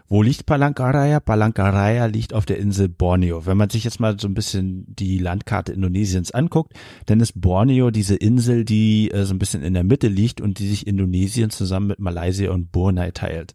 Wo 0.09 0.23
liegt 0.23 0.47
Palangkaraya? 0.47 1.21
Palangkaraya 1.21 2.07
liegt 2.07 2.33
auf 2.33 2.47
der 2.47 2.57
Insel 2.57 2.89
Borneo. 2.89 3.45
Wenn 3.45 3.59
man 3.59 3.69
sich 3.69 3.85
jetzt 3.85 4.01
mal 4.01 4.19
so 4.19 4.29
ein 4.29 4.35
bisschen 4.35 4.87
die 4.89 5.19
Landkarte 5.19 5.75
Indonesiens 5.75 6.31
anguckt, 6.31 6.73
dann 7.05 7.21
ist 7.21 7.39
Borneo 7.39 7.91
diese 7.91 8.17
Insel, 8.17 8.65
die 8.65 9.11
äh, 9.11 9.25
so 9.25 9.35
ein 9.35 9.39
bisschen 9.39 9.63
in 9.63 9.75
der 9.75 9.85
Mitte 9.85 10.09
liegt 10.09 10.41
und 10.41 10.59
die 10.59 10.69
sich 10.69 10.87
Indonesien 10.87 11.51
zusammen 11.51 11.89
mit 11.89 11.99
Malaysia 11.99 12.51
und 12.51 12.73
Brunei 12.73 13.11
teilt. 13.11 13.55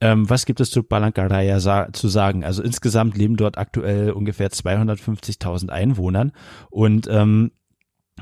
Ähm, 0.00 0.30
was 0.30 0.46
gibt 0.46 0.60
es 0.60 0.70
zu 0.70 0.82
Palangkaraya 0.82 1.58
sa 1.58 1.88
zu 1.92 2.08
sagen? 2.08 2.44
Also 2.44 2.62
insgesamt 2.62 3.16
leben 3.16 3.36
dort 3.36 3.58
aktuell 3.58 4.12
ungefähr 4.12 4.50
250.000 4.50 5.70
Einwohnern 5.70 6.32
und 6.70 7.08
ähm, 7.10 7.50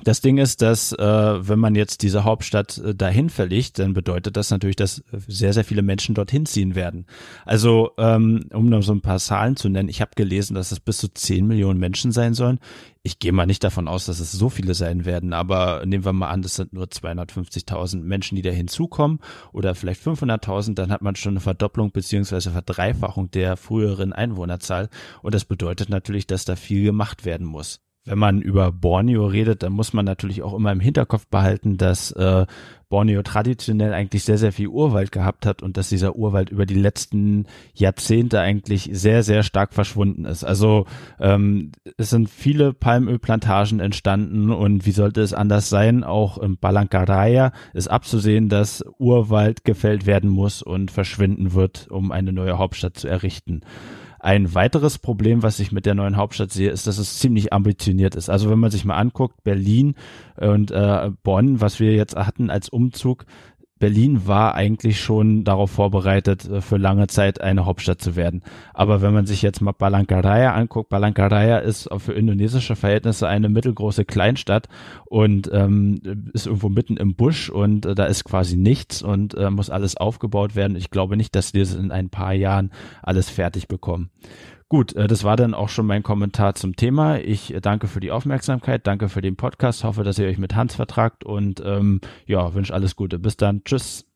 Das 0.05 0.21
Ding 0.21 0.39
ist, 0.39 0.63
dass 0.63 0.93
äh, 0.93 0.99
wenn 1.49 1.59
man 1.59 1.75
jetzt 1.75 2.03
diese 2.03 2.25
Hauptstadt 2.25 2.79
äh, 2.79 2.95
dahin 2.95 3.31
verlegt, 3.31 3.79
dann 3.79 3.95
bedeutet 3.95 4.37
das 4.37 4.51
natürlich, 4.51 4.77
dass 4.77 5.03
sehr, 5.27 5.53
sehr 5.53 5.65
viele 5.65 5.83
Menschen 5.83 6.15
dorthin 6.15 6.47
ziehen 6.47 6.75
werden. 6.75 7.07
Also 7.45 7.93
ähm, 7.99 8.47
um 8.53 8.69
noch 8.69 8.83
so 8.83 8.93
ein 8.93 9.01
paar 9.01 9.19
Zahlen 9.19 9.57
zu 9.57 9.69
nennen, 9.69 9.89
ich 9.89 10.01
habe 10.01 10.13
gelesen, 10.15 10.55
dass 10.55 10.71
es 10.71 10.81
bis 10.81 10.99
zu 10.99 11.09
10 11.09 11.47
Millionen 11.47 11.81
Menschen 11.81 12.13
sein 12.13 12.35
sollen. 12.35 12.59
Ich 13.03 13.19
gehe 13.19 13.33
mal 13.33 13.47
nicht 13.47 13.63
davon 13.65 13.89
aus, 13.89 14.07
dass 14.07 14.21
es 14.21 14.33
so 14.33 14.49
viele 14.49 14.75
sein 14.75 15.05
werden, 15.05 15.33
aber 15.33 15.85
nehmen 15.87 16.05
wir 16.05 16.13
mal 16.13 16.29
an, 16.29 16.43
das 16.43 16.57
sind 16.57 16.73
nur 16.73 16.87
250.000 16.87 18.03
Menschen, 18.03 18.35
die 18.35 18.43
da 18.43 18.51
hinzukommen 18.51 19.21
oder 19.53 19.75
vielleicht 19.77 20.03
500.000, 20.03 20.75
dann 20.75 20.91
hat 20.91 21.03
man 21.03 21.15
schon 21.15 21.35
eine 21.35 21.41
Verdopplung 21.41 21.93
beziehungsweise 21.93 22.51
Verdreifachung 22.51 23.31
der 23.31 23.57
früheren 23.57 24.13
Einwohnerzahl 24.13 24.89
und 25.23 25.35
das 25.35 25.45
bedeutet 25.45 25.89
natürlich, 25.89 26.27
dass 26.27 26.45
da 26.45 26.57
viel 26.57 26.83
gemacht 26.83 27.25
werden 27.25 27.47
muss 27.47 27.81
wenn 28.07 28.19
man 28.19 28.41
über 28.41 28.73
Borneo 28.73 29.27
redet, 29.27 29.63
dann 29.63 29.73
muss 29.73 29.93
man 29.93 30.05
natürlich 30.05 30.43
auch 30.43 30.55
immer 30.55 30.73
im 30.73 30.81
Hinterkopf 30.81 31.27
behalten, 31.27 31.77
dass 31.77 32.13
äh, 32.13 32.47
Borneo 32.89 33.23
traditionell 33.23 33.93
eigentlich 33.93 34.23
sehr, 34.23 34.39
sehr 34.39 34.53
viel 34.53 34.69
Urwald 34.69 35.11
gehabt 35.11 35.45
hat 35.45 35.61
und 35.61 35.77
dass 35.77 35.89
dieser 35.89 36.15
Urwald 36.15 36.51
über 36.51 36.67
die 36.67 36.75
letzten 36.75 37.47
Jahrzehnte 37.75 38.41
eigentlich 38.41 38.89
sehr, 38.93 39.25
sehr 39.25 39.43
stark 39.43 39.75
verschwunden 39.75 40.25
ist. 40.25 40.45
Also 40.45 40.87
ähm, 41.19 41.73
es 41.97 42.11
sind 42.11 42.31
viele 42.31 42.73
Palmölplantagen 42.73 43.81
entstanden 43.81 44.51
und 44.51 44.87
wie 44.87 44.93
sollte 44.93 45.21
es 45.21 45.35
anders 45.35 45.69
sein? 45.69 46.05
Auch 46.05 46.39
im 46.39 46.59
Balancaraya 46.59 47.51
ist 47.75 47.89
abzusehen, 47.89 48.49
dass 48.49 48.85
Urwald 48.99 49.65
gefällt 49.65 50.07
werden 50.07 50.31
muss 50.31 50.63
und 50.63 50.93
verschwinden 50.93 51.55
wird, 51.55 51.89
um 51.91 52.13
eine 52.13 52.33
neue 52.33 52.57
Hauptstadt 52.57 52.97
zu 52.97 53.09
errichten. 53.09 53.63
Ein 54.19 54.55
weiteres 54.55 54.99
Problem, 54.99 55.43
was 55.43 55.61
ich 55.61 55.73
mit 55.73 55.87
der 55.87 55.95
neuen 55.95 56.17
Hauptstadt 56.17 56.51
sehe, 56.51 56.71
ist, 56.71 56.87
dass 56.87 56.99
es 56.99 57.19
ziemlich 57.19 57.53
ambitioniert 57.53 58.15
ist. 58.15 58.31
Also 58.31 58.51
wenn 58.51 58.59
man 58.59 58.71
sich 58.71 58.85
mal 58.85 58.97
anguckt, 58.97 59.45
Berlin 59.45 59.95
und 60.37 60.71
äh, 60.71 61.11
Bonn, 61.23 61.61
was 61.61 61.81
wir 61.81 61.95
jetzt 61.95 62.17
hatten 62.17 62.51
als 62.51 62.69
Umzug, 62.69 63.27
Berlin 63.79 64.27
war 64.27 64.55
eigentlich 64.55 65.01
schon 65.01 65.45
darauf 65.45 65.71
vorbereitet, 65.71 66.49
äh, 66.49 66.61
für 66.61 66.79
lange 66.79 67.07
Zeit 67.09 67.41
eine 67.41 67.67
Hauptstadt 67.67 68.01
zu 68.01 68.17
werden. 68.17 68.43
Aber 68.73 69.03
wenn 69.03 69.13
man 69.13 69.27
sich 69.27 69.43
jetzt 69.43 69.61
mal 69.61 69.73
Balangkaraya 69.73 70.55
anguckt, 70.55 70.89
Balangkaraya 70.89 71.59
ist 71.59 71.89
für 71.99 72.13
indonesische 72.13 72.77
Verhältnisse 72.77 73.29
eine 73.29 73.49
mittelgroße 73.49 74.05
Kleinstadt 74.05 74.69
und 75.05 75.51
ähm, 75.53 76.01
ist 76.33 76.47
irgendwo 76.47 76.69
mitten 76.69 76.97
im 76.97 77.15
Busch 77.15 77.51
und 77.51 77.85
äh, 77.85 77.95
da 77.95 78.07
ist 78.07 78.25
quasi 78.25 78.57
nichts 78.57 79.03
und 79.03 79.35
äh, 79.35 79.51
muss 79.51 79.71
alles 79.71 79.97
aufgebaut 79.97 80.57
werden. 80.57 80.77
Ich 80.77 80.91
glaube 80.91 81.17
nicht, 81.17 81.35
dass 81.35 81.53
wir 81.53 81.63
es 81.63 81.75
in 81.75 81.91
ein 81.91 82.09
paar 82.09 82.33
Jahren 82.33 82.71
alles 83.03 83.29
fertig 83.29 83.69
bekommen. 83.69 84.11
Gut, 84.69 84.95
äh, 84.97 85.07
das 85.07 85.23
war 85.23 85.37
dann 85.37 85.55
auch 85.55 85.69
schon 85.69 85.87
mein 85.87 86.03
Kommentar 86.03 86.55
zum 86.55 86.75
Thema. 86.75 87.19
Ich 87.19 87.55
äh, 87.55 87.61
danke 87.61 87.87
für 87.87 88.01
die 88.01 88.11
Aufmerksamkeit, 88.11 88.87
danke 88.87 89.09
für 89.09 89.21
den 89.21 89.37
Podcast, 89.37 89.85
hoffe, 89.85 90.03
dass 90.03 90.19
ihr 90.19 90.27
euch 90.27 90.39
mit 90.39 90.57
Hans 90.57 90.75
vertragt 90.75 91.25
und 91.25 91.63
ähm, 91.65 92.01
ja, 92.27 92.53
wünsche 92.55 92.75
alles 92.75 92.97
Gute. 92.97 93.19
Bis 93.19 93.37
dann, 93.37 93.63
tschüss. 93.65 94.07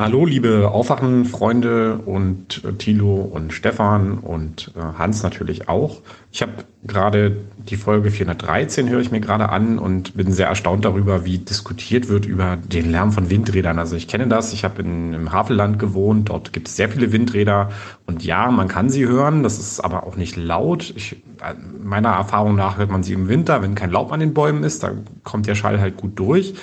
Hallo, 0.00 0.24
liebe 0.26 0.70
Aufwachen-Freunde 0.70 1.98
und 2.06 2.62
äh, 2.62 2.72
Thilo 2.74 3.16
und 3.16 3.52
Stefan 3.52 4.18
und 4.18 4.70
äh, 4.76 4.80
Hans 4.96 5.24
natürlich 5.24 5.68
auch. 5.68 6.02
Ich 6.30 6.40
habe 6.40 6.52
gerade 6.84 7.36
die 7.58 7.74
Folge 7.74 8.12
413 8.12 8.88
höre 8.88 9.00
ich 9.00 9.10
mir 9.10 9.18
gerade 9.18 9.48
an 9.48 9.80
und 9.80 10.16
bin 10.16 10.30
sehr 10.30 10.46
erstaunt 10.46 10.84
darüber, 10.84 11.24
wie 11.24 11.38
diskutiert 11.38 12.08
wird 12.08 12.26
über 12.26 12.56
den 12.56 12.92
Lärm 12.92 13.10
von 13.10 13.28
Windrädern. 13.28 13.80
Also 13.80 13.96
ich 13.96 14.06
kenne 14.06 14.28
das, 14.28 14.52
ich 14.52 14.62
habe 14.62 14.82
im 14.82 15.32
Havelland 15.32 15.80
gewohnt, 15.80 16.28
dort 16.28 16.52
gibt 16.52 16.68
es 16.68 16.76
sehr 16.76 16.88
viele 16.90 17.10
Windräder 17.10 17.70
und 18.06 18.24
ja, 18.24 18.52
man 18.52 18.68
kann 18.68 18.90
sie 18.90 19.04
hören, 19.04 19.42
das 19.42 19.58
ist 19.58 19.80
aber 19.80 20.06
auch 20.06 20.14
nicht 20.14 20.36
laut. 20.36 20.92
Ich, 20.94 21.14
äh, 21.42 21.54
meiner 21.82 22.10
Erfahrung 22.10 22.54
nach 22.54 22.78
hört 22.78 22.92
man 22.92 23.02
sie 23.02 23.14
im 23.14 23.28
Winter, 23.28 23.62
wenn 23.62 23.74
kein 23.74 23.90
Laub 23.90 24.12
an 24.12 24.20
den 24.20 24.32
Bäumen 24.32 24.62
ist, 24.62 24.84
da 24.84 24.92
kommt 25.24 25.48
der 25.48 25.56
Schall 25.56 25.80
halt 25.80 25.96
gut 25.96 26.16
durch. 26.20 26.54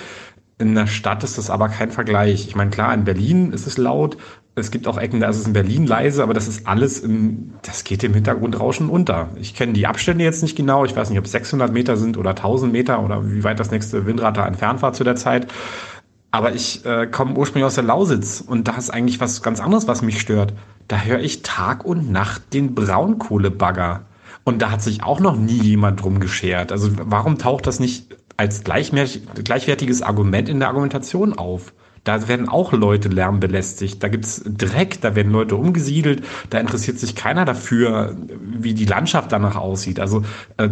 In 0.58 0.74
der 0.74 0.86
Stadt 0.86 1.22
ist 1.22 1.36
das 1.36 1.50
aber 1.50 1.68
kein 1.68 1.90
Vergleich. 1.90 2.46
Ich 2.48 2.56
meine, 2.56 2.70
klar, 2.70 2.94
in 2.94 3.04
Berlin 3.04 3.52
ist 3.52 3.66
es 3.66 3.76
laut. 3.76 4.16
Es 4.54 4.70
gibt 4.70 4.88
auch 4.88 4.96
Ecken, 4.96 5.20
da 5.20 5.28
ist 5.28 5.36
es 5.36 5.46
in 5.46 5.52
Berlin 5.52 5.86
leise, 5.86 6.22
aber 6.22 6.32
das 6.32 6.48
ist 6.48 6.66
alles 6.66 7.00
im, 7.00 7.52
das 7.60 7.84
geht 7.84 8.02
im 8.04 8.14
Hintergrundrauschen 8.14 8.88
unter. 8.88 9.28
Ich 9.38 9.54
kenne 9.54 9.74
die 9.74 9.86
Abstände 9.86 10.24
jetzt 10.24 10.42
nicht 10.42 10.56
genau. 10.56 10.86
Ich 10.86 10.96
weiß 10.96 11.10
nicht, 11.10 11.18
ob 11.18 11.26
es 11.26 11.32
600 11.32 11.70
Meter 11.70 11.98
sind 11.98 12.16
oder 12.16 12.30
1000 12.30 12.72
Meter 12.72 13.02
oder 13.04 13.30
wie 13.30 13.44
weit 13.44 13.60
das 13.60 13.70
nächste 13.70 14.06
Windrad 14.06 14.38
da 14.38 14.46
entfernt 14.46 14.80
war 14.80 14.94
zu 14.94 15.04
der 15.04 15.16
Zeit. 15.16 15.46
Aber 16.30 16.54
ich 16.54 16.86
äh, 16.86 17.06
komme 17.06 17.36
ursprünglich 17.36 17.66
aus 17.66 17.74
der 17.74 17.84
Lausitz 17.84 18.40
und 18.40 18.66
da 18.66 18.76
ist 18.76 18.88
eigentlich 18.88 19.20
was 19.20 19.42
ganz 19.42 19.60
anderes, 19.60 19.88
was 19.88 20.00
mich 20.00 20.20
stört. 20.20 20.54
Da 20.88 21.00
höre 21.02 21.20
ich 21.20 21.42
Tag 21.42 21.84
und 21.84 22.10
Nacht 22.10 22.54
den 22.54 22.74
Braunkohlebagger. 22.74 24.06
Und 24.44 24.62
da 24.62 24.70
hat 24.70 24.80
sich 24.80 25.02
auch 25.02 25.20
noch 25.20 25.36
nie 25.36 25.60
jemand 25.60 26.02
drum 26.02 26.18
geschert. 26.18 26.72
Also 26.72 26.92
warum 27.02 27.36
taucht 27.36 27.66
das 27.66 27.78
nicht 27.78 28.15
als 28.36 28.64
gleichwertiges 28.64 30.02
Argument 30.02 30.48
in 30.48 30.60
der 30.60 30.68
Argumentation 30.68 31.32
auf. 31.32 31.72
Da 32.04 32.28
werden 32.28 32.48
auch 32.48 32.72
Leute 32.72 33.08
lärmbelästigt. 33.08 34.00
Da 34.00 34.06
gibt's 34.06 34.40
Dreck, 34.46 35.00
da 35.00 35.16
werden 35.16 35.32
Leute 35.32 35.56
umgesiedelt. 35.56 36.22
Da 36.50 36.60
interessiert 36.60 37.00
sich 37.00 37.16
keiner 37.16 37.44
dafür, 37.44 38.16
wie 38.40 38.74
die 38.74 38.84
Landschaft 38.84 39.32
danach 39.32 39.56
aussieht. 39.56 39.98
Also 39.98 40.22
äh, 40.56 40.68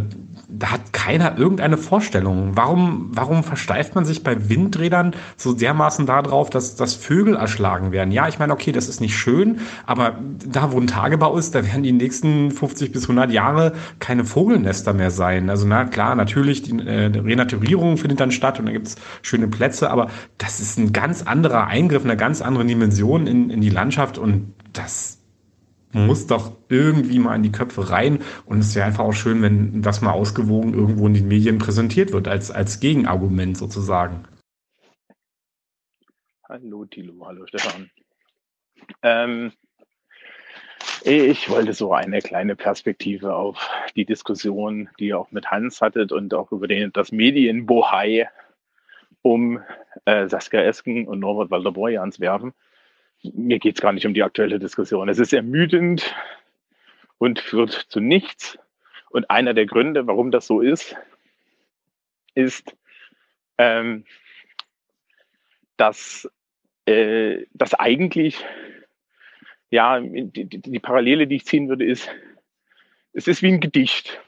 da 0.58 0.70
hat 0.70 0.92
keiner 0.92 1.36
irgendeine 1.36 1.76
Vorstellung. 1.76 2.52
Warum, 2.54 3.10
warum 3.12 3.42
versteift 3.44 3.94
man 3.94 4.04
sich 4.04 4.22
bei 4.22 4.48
Windrädern 4.48 5.14
so 5.36 5.52
dermaßen 5.52 6.06
darauf, 6.06 6.50
dass, 6.50 6.76
dass 6.76 6.94
Vögel 6.94 7.36
erschlagen 7.36 7.92
werden? 7.92 8.12
Ja, 8.12 8.28
ich 8.28 8.38
meine, 8.38 8.52
okay, 8.52 8.72
das 8.72 8.88
ist 8.88 9.00
nicht 9.00 9.16
schön, 9.16 9.60
aber 9.86 10.18
da, 10.46 10.72
wo 10.72 10.80
ein 10.80 10.86
Tagebau 10.86 11.36
ist, 11.36 11.54
da 11.54 11.64
werden 11.64 11.82
die 11.82 11.92
nächsten 11.92 12.50
50 12.50 12.92
bis 12.92 13.04
100 13.04 13.30
Jahre 13.30 13.72
keine 13.98 14.24
Vogelnester 14.24 14.92
mehr 14.92 15.10
sein. 15.10 15.50
Also 15.50 15.66
na 15.66 15.84
klar, 15.84 16.14
natürlich, 16.14 16.62
die 16.62 16.78
äh, 16.78 17.06
Renaturierung 17.06 17.96
findet 17.96 18.20
dann 18.20 18.30
statt 18.30 18.58
und 18.58 18.66
da 18.66 18.72
gibt's 18.72 18.96
schöne 19.22 19.48
Plätze, 19.48 19.90
aber 19.90 20.08
das 20.38 20.60
ist 20.60 20.78
ein 20.78 20.92
ganz 20.92 21.22
anderer 21.22 21.66
Eingriff, 21.66 22.04
eine 22.04 22.16
ganz 22.16 22.42
andere 22.42 22.64
Dimension 22.64 23.26
in, 23.26 23.50
in 23.50 23.60
die 23.60 23.70
Landschaft 23.70 24.18
und 24.18 24.54
das 24.72 25.13
muss 25.94 26.26
doch 26.26 26.52
irgendwie 26.68 27.18
mal 27.18 27.36
in 27.36 27.42
die 27.42 27.52
Köpfe 27.52 27.90
rein. 27.90 28.22
Und 28.44 28.58
es 28.58 28.74
wäre 28.74 28.86
einfach 28.86 29.04
auch 29.04 29.12
schön, 29.12 29.40
wenn 29.42 29.80
das 29.82 30.00
mal 30.00 30.12
ausgewogen 30.12 30.74
irgendwo 30.74 31.06
in 31.06 31.14
den 31.14 31.28
Medien 31.28 31.58
präsentiert 31.58 32.12
wird, 32.12 32.28
als, 32.28 32.50
als 32.50 32.80
Gegenargument 32.80 33.56
sozusagen. 33.56 34.24
Hallo 36.46 36.84
Tilo, 36.84 37.26
hallo 37.26 37.46
Stefan. 37.46 37.90
Ähm, 39.02 39.52
ich 41.02 41.48
wollte 41.48 41.72
so 41.72 41.92
eine 41.94 42.20
kleine 42.20 42.56
Perspektive 42.56 43.34
auf 43.34 43.70
die 43.96 44.04
Diskussion, 44.04 44.90
die 44.98 45.08
ihr 45.08 45.18
auch 45.18 45.30
mit 45.30 45.50
Hans 45.50 45.80
hattet 45.80 46.12
und 46.12 46.34
auch 46.34 46.52
über 46.52 46.68
den, 46.68 46.92
das 46.92 47.12
Medienbohai 47.12 48.28
um 49.22 49.62
äh, 50.04 50.28
Saskia 50.28 50.60
Esken 50.62 51.08
und 51.08 51.20
Norbert 51.20 51.50
Walter-Borjans 51.50 52.20
werfen 52.20 52.52
mir 53.32 53.58
geht 53.58 53.76
es 53.76 53.80
gar 53.80 53.92
nicht 53.92 54.06
um 54.06 54.14
die 54.14 54.22
aktuelle 54.22 54.58
Diskussion. 54.58 55.08
Es 55.08 55.18
ist 55.18 55.32
ermüdend 55.32 56.14
und 57.18 57.40
führt 57.40 57.72
zu 57.72 58.00
nichts. 58.00 58.58
Und 59.10 59.30
einer 59.30 59.54
der 59.54 59.66
Gründe, 59.66 60.06
warum 60.06 60.30
das 60.30 60.46
so 60.46 60.60
ist, 60.60 60.96
ist, 62.34 62.76
ähm, 63.58 64.04
dass, 65.76 66.28
äh, 66.86 67.44
dass 67.52 67.74
eigentlich, 67.74 68.44
ja, 69.70 70.00
die, 70.00 70.46
die, 70.46 70.78
Parallele, 70.80 71.26
die 71.26 71.36
ich 71.36 71.46
ziehen 71.46 71.68
würde, 71.68 71.84
ist, 71.84 72.10
es 73.12 73.28
ist 73.28 73.42
wie 73.42 73.52
ein 73.52 73.60
Gedicht. 73.60 74.20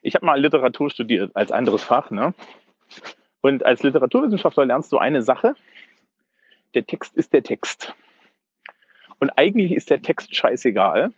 Ich 0.00 0.14
habe 0.14 0.26
mal 0.26 0.40
Literatur 0.40 0.90
studiert 0.90 1.32
als 1.34 1.50
anderes 1.50 1.82
Fach, 1.82 2.10
ne? 2.10 2.34
Und 3.40 3.64
als 3.66 3.82
Literaturwissenschaftler 3.82 4.66
lernst 4.66 4.92
du 4.92 4.98
eine 4.98 5.22
Sache, 5.22 5.56
der 6.74 6.86
Text 6.86 7.16
ist 7.16 7.32
der 7.32 7.42
Text. 7.42 7.94
Und 9.18 9.30
eigentlich 9.30 9.72
ist 9.72 9.90
der 9.90 10.02
Text 10.02 10.34
scheißegal. 10.34 11.12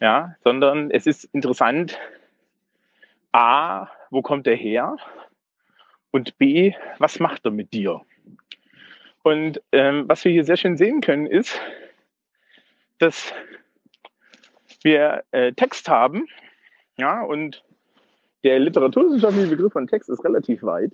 Ja, 0.00 0.36
sondern 0.42 0.90
es 0.90 1.06
ist 1.06 1.24
interessant, 1.32 1.98
A, 3.32 3.88
wo 4.10 4.22
kommt 4.22 4.46
er 4.46 4.56
her? 4.56 4.96
Und 6.10 6.38
B, 6.38 6.72
was 6.98 7.20
macht 7.20 7.44
er 7.44 7.50
mit 7.50 7.72
dir? 7.72 8.00
Und 9.22 9.62
ähm, 9.72 10.04
was 10.06 10.24
wir 10.24 10.32
hier 10.32 10.44
sehr 10.44 10.56
schön 10.56 10.76
sehen 10.76 11.00
können, 11.00 11.26
ist, 11.26 11.58
dass 12.98 13.32
wir 14.82 15.24
äh, 15.32 15.52
Text 15.52 15.88
haben, 15.88 16.28
ja, 16.96 17.22
und 17.22 17.64
der 18.44 18.58
literaturwissenschaftliche 18.58 19.48
Begriff 19.48 19.72
von 19.72 19.86
Text 19.86 20.10
ist 20.10 20.22
relativ 20.24 20.62
weit. 20.62 20.92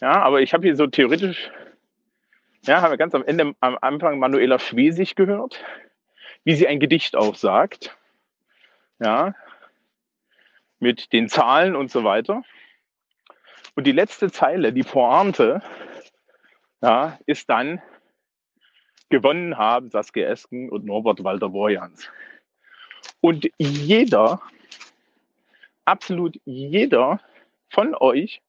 Ja, 0.00 0.22
aber 0.22 0.40
ich 0.40 0.52
habe 0.52 0.66
hier 0.66 0.76
so 0.76 0.86
theoretisch, 0.86 1.50
ja, 2.62 2.80
haben 2.80 2.90
wir 2.90 2.98
ganz 2.98 3.14
am 3.14 3.24
Ende, 3.24 3.54
am 3.60 3.78
Anfang 3.80 4.18
Manuela 4.18 4.58
Schwesig 4.58 5.16
gehört, 5.16 5.62
wie 6.44 6.54
sie 6.54 6.66
ein 6.66 6.80
Gedicht 6.80 7.16
aufsagt. 7.16 7.96
Ja, 9.00 9.34
mit 10.78 11.12
den 11.12 11.28
Zahlen 11.28 11.76
und 11.76 11.90
so 11.90 12.04
weiter. 12.04 12.42
Und 13.74 13.86
die 13.86 13.92
letzte 13.92 14.30
Zeile, 14.30 14.72
die 14.72 14.82
Pointe, 14.82 15.62
ja, 16.80 17.18
ist 17.26 17.48
dann 17.50 17.82
gewonnen 19.08 19.56
haben 19.56 19.90
Saskia 19.90 20.28
Esken 20.28 20.70
und 20.70 20.84
Norbert 20.84 21.24
Walter 21.24 21.48
Borjans. 21.48 22.08
Und 23.20 23.48
jeder 23.58 24.40
absolut 25.84 26.40
jeder 26.44 27.20
von 27.70 27.94
euch, 27.94 28.42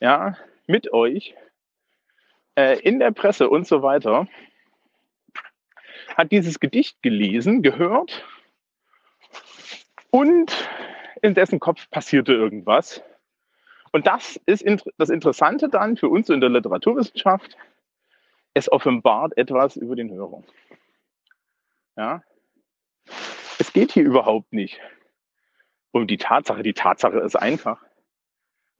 ja, 0.00 0.36
mit 0.66 0.92
euch, 0.92 1.34
äh, 2.56 2.78
in 2.80 2.98
der 2.98 3.12
Presse 3.12 3.48
und 3.48 3.66
so 3.66 3.82
weiter, 3.82 4.26
hat 6.16 6.32
dieses 6.32 6.60
Gedicht 6.60 7.02
gelesen, 7.02 7.62
gehört 7.62 8.24
und 10.10 10.68
in 11.22 11.34
dessen 11.34 11.60
Kopf 11.60 11.88
passierte 11.90 12.32
irgendwas. 12.32 13.02
Und 13.92 14.06
das 14.06 14.40
ist 14.46 14.64
das 14.98 15.10
Interessante 15.10 15.68
dann 15.68 15.96
für 15.96 16.08
uns 16.08 16.28
in 16.28 16.40
der 16.40 16.50
Literaturwissenschaft. 16.50 17.56
Es 18.54 18.70
offenbart 18.70 19.36
etwas 19.36 19.76
über 19.76 19.96
den 19.96 20.10
Hörer. 20.10 20.42
Ja? 21.96 22.22
Es 23.58 23.72
geht 23.72 23.92
hier 23.92 24.04
überhaupt 24.04 24.52
nicht 24.52 24.80
um 25.92 26.06
die 26.06 26.18
Tatsache. 26.18 26.62
Die 26.62 26.72
Tatsache 26.72 27.18
ist 27.18 27.36
einfach. 27.36 27.84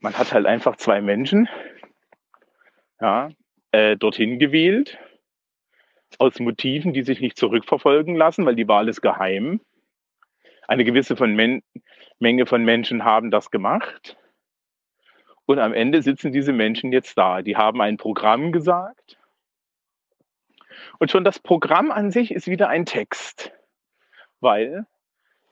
Man 0.00 0.16
hat 0.16 0.33
halt 0.33 0.47
einfach 0.47 0.76
zwei 0.76 1.00
Menschen 1.00 1.49
ja, 3.00 3.31
äh, 3.72 3.97
dorthin 3.97 4.38
gewählt, 4.38 4.99
aus 6.18 6.38
Motiven, 6.40 6.92
die 6.92 7.02
sich 7.02 7.20
nicht 7.20 7.36
zurückverfolgen 7.36 8.16
lassen, 8.16 8.44
weil 8.44 8.56
die 8.56 8.68
Wahl 8.68 8.88
ist 8.88 9.00
geheim. 9.00 9.60
Eine 10.68 10.84
gewisse 10.84 11.16
von 11.16 11.34
Men 11.34 11.62
Menge 12.18 12.47
von 12.47 12.65
Menschen 12.65 13.04
haben 13.04 13.31
das 13.31 13.50
gemacht. 13.50 14.16
Und 15.47 15.58
am 15.58 15.72
Ende 15.72 16.02
sitzen 16.02 16.33
diese 16.33 16.52
Menschen 16.52 16.92
jetzt 16.92 17.16
da. 17.16 17.42
Die 17.42 17.56
haben 17.56 17.81
ein 17.81 17.97
Programm 17.97 18.52
gesagt. 18.52 19.18
Und 20.99 21.10
schon 21.10 21.24
das 21.24 21.38
Programm 21.38 21.90
an 21.90 22.10
sich 22.10 22.31
ist 22.31 22.47
wieder 22.47 22.68
ein 22.68 22.84
Text. 22.84 23.52
Weil 24.40 24.86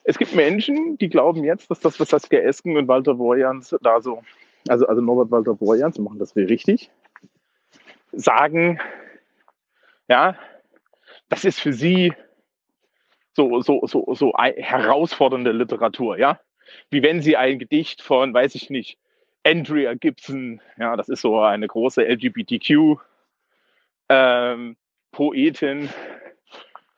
es 0.09 0.17
gibt 0.17 0.35
Menschen, 0.35 0.97
die 0.97 1.11
glauben 1.11 1.45
jetzt, 1.45 1.71
dass 1.71 1.81
das, 1.81 2.01
was 2.01 2.09
Saskia 2.09 2.41
Esken 2.41 2.79
und 2.79 2.89
Walter 2.89 3.13
Borjans 3.13 3.77
da 3.83 4.01
so, 4.01 4.23
also, 4.67 4.87
also 4.87 5.03
Norbert 5.03 5.31
Walter 5.31 5.53
Borjans, 5.53 5.99
machen 5.99 6.19
das 6.19 6.35
wir 6.35 6.49
richtig, 6.49 6.91
sagen, 8.13 8.81
ja, 10.09 10.35
das 11.29 11.45
ist 11.45 11.61
für 11.61 11.75
sie 11.75 12.15
so, 13.35 13.61
so, 13.61 13.83
so, 13.85 14.15
so 14.15 14.33
herausfordernde 14.35 15.53
Literatur, 15.53 16.17
ja. 16.17 16.41
Wie 16.89 17.03
wenn 17.03 17.21
sie 17.21 17.37
ein 17.37 17.59
Gedicht 17.59 18.01
von, 18.01 18.33
weiß 18.33 18.55
ich 18.55 18.71
nicht, 18.71 18.97
Andrea 19.45 19.93
Gibson, 19.93 20.63
ja, 20.79 20.97
das 20.97 21.11
ist 21.11 21.21
so 21.21 21.39
eine 21.39 21.67
große 21.67 22.03
LGBTQ 22.03 22.97
ähm, 24.09 24.79
Poetin, 25.13 25.91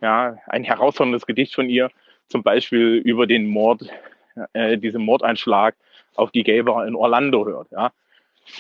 ja, 0.01 0.39
ein 0.47 0.62
herausforderndes 0.62 1.26
Gedicht 1.26 1.57
von 1.57 1.69
ihr, 1.69 1.91
zum 2.30 2.42
Beispiel 2.42 2.96
über 2.96 3.26
den 3.26 3.46
Mord, 3.46 3.82
äh, 4.52 4.78
diesen 4.78 5.02
Mordeinschlag 5.02 5.74
auf 6.14 6.30
die 6.30 6.44
Gay 6.44 6.62
Bar 6.62 6.86
in 6.86 6.94
Orlando 6.94 7.46
hört, 7.46 7.70
ja. 7.70 7.92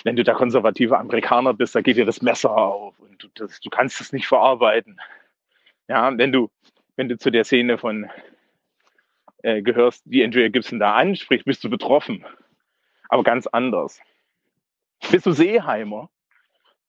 Wenn 0.04 0.14
du 0.14 0.22
der 0.22 0.34
konservative 0.34 0.98
Amerikaner 0.98 1.54
bist, 1.54 1.74
da 1.74 1.80
geht 1.80 1.96
dir 1.96 2.04
das 2.04 2.22
Messer 2.22 2.56
auf 2.56 2.98
und 3.00 3.22
du, 3.22 3.28
das, 3.34 3.60
du 3.60 3.70
kannst 3.70 4.00
es 4.00 4.12
nicht 4.12 4.26
verarbeiten. 4.26 5.00
Ja, 5.88 6.16
wenn 6.16 6.30
du, 6.30 6.50
wenn 6.96 7.08
du 7.08 7.16
zu 7.16 7.30
der 7.30 7.44
Szene 7.44 7.78
von 7.78 8.08
äh, 9.42 9.62
gehörst, 9.62 10.02
die 10.04 10.22
Andrea 10.22 10.48
Gibson 10.48 10.78
da 10.78 10.94
anspricht, 10.94 11.44
bist 11.44 11.64
du 11.64 11.70
betroffen. 11.70 12.24
Aber 13.08 13.24
ganz 13.24 13.46
anders. 13.46 14.00
Bist 15.10 15.26
du 15.26 15.32
Seeheimer, 15.32 16.10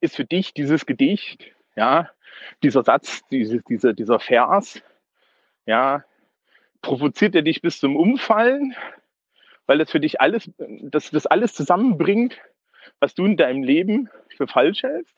ist 0.02 0.16
für 0.16 0.26
dich 0.26 0.54
dieses 0.54 0.86
Gedicht, 0.86 1.46
ja, 1.76 2.10
dieser 2.62 2.84
Satz, 2.84 3.22
diese, 3.32 3.62
diese, 3.68 3.94
dieser 3.94 4.20
Vers, 4.20 4.82
ja, 5.66 6.04
provoziert 6.82 7.36
er 7.36 7.42
dich 7.42 7.62
bis 7.62 7.80
zum 7.80 7.96
Umfallen, 7.96 8.76
weil 9.66 9.78
das 9.78 9.92
für 9.92 10.00
dich 10.00 10.22
alles, 10.22 10.52
das, 10.58 11.12
das 11.12 11.28
alles 11.28 11.54
zusammenbringt, 11.54 12.38
was 13.00 13.16
du 13.16 13.26
in 13.26 13.38
deinem 13.38 13.64
Leben 13.64 14.10
für 14.36 14.48
falsch 14.48 14.84
hältst? 14.84 15.16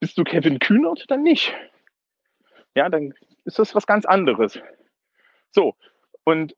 Bist 0.00 0.18
du 0.18 0.24
Kevin 0.24 0.58
Kühnert? 0.58 1.04
Dann 1.08 1.22
nicht 1.22 1.54
ja, 2.74 2.88
dann 2.88 3.14
ist 3.44 3.58
das 3.58 3.74
was 3.74 3.86
ganz 3.86 4.04
anderes. 4.04 4.58
So, 5.50 5.76
und 6.24 6.56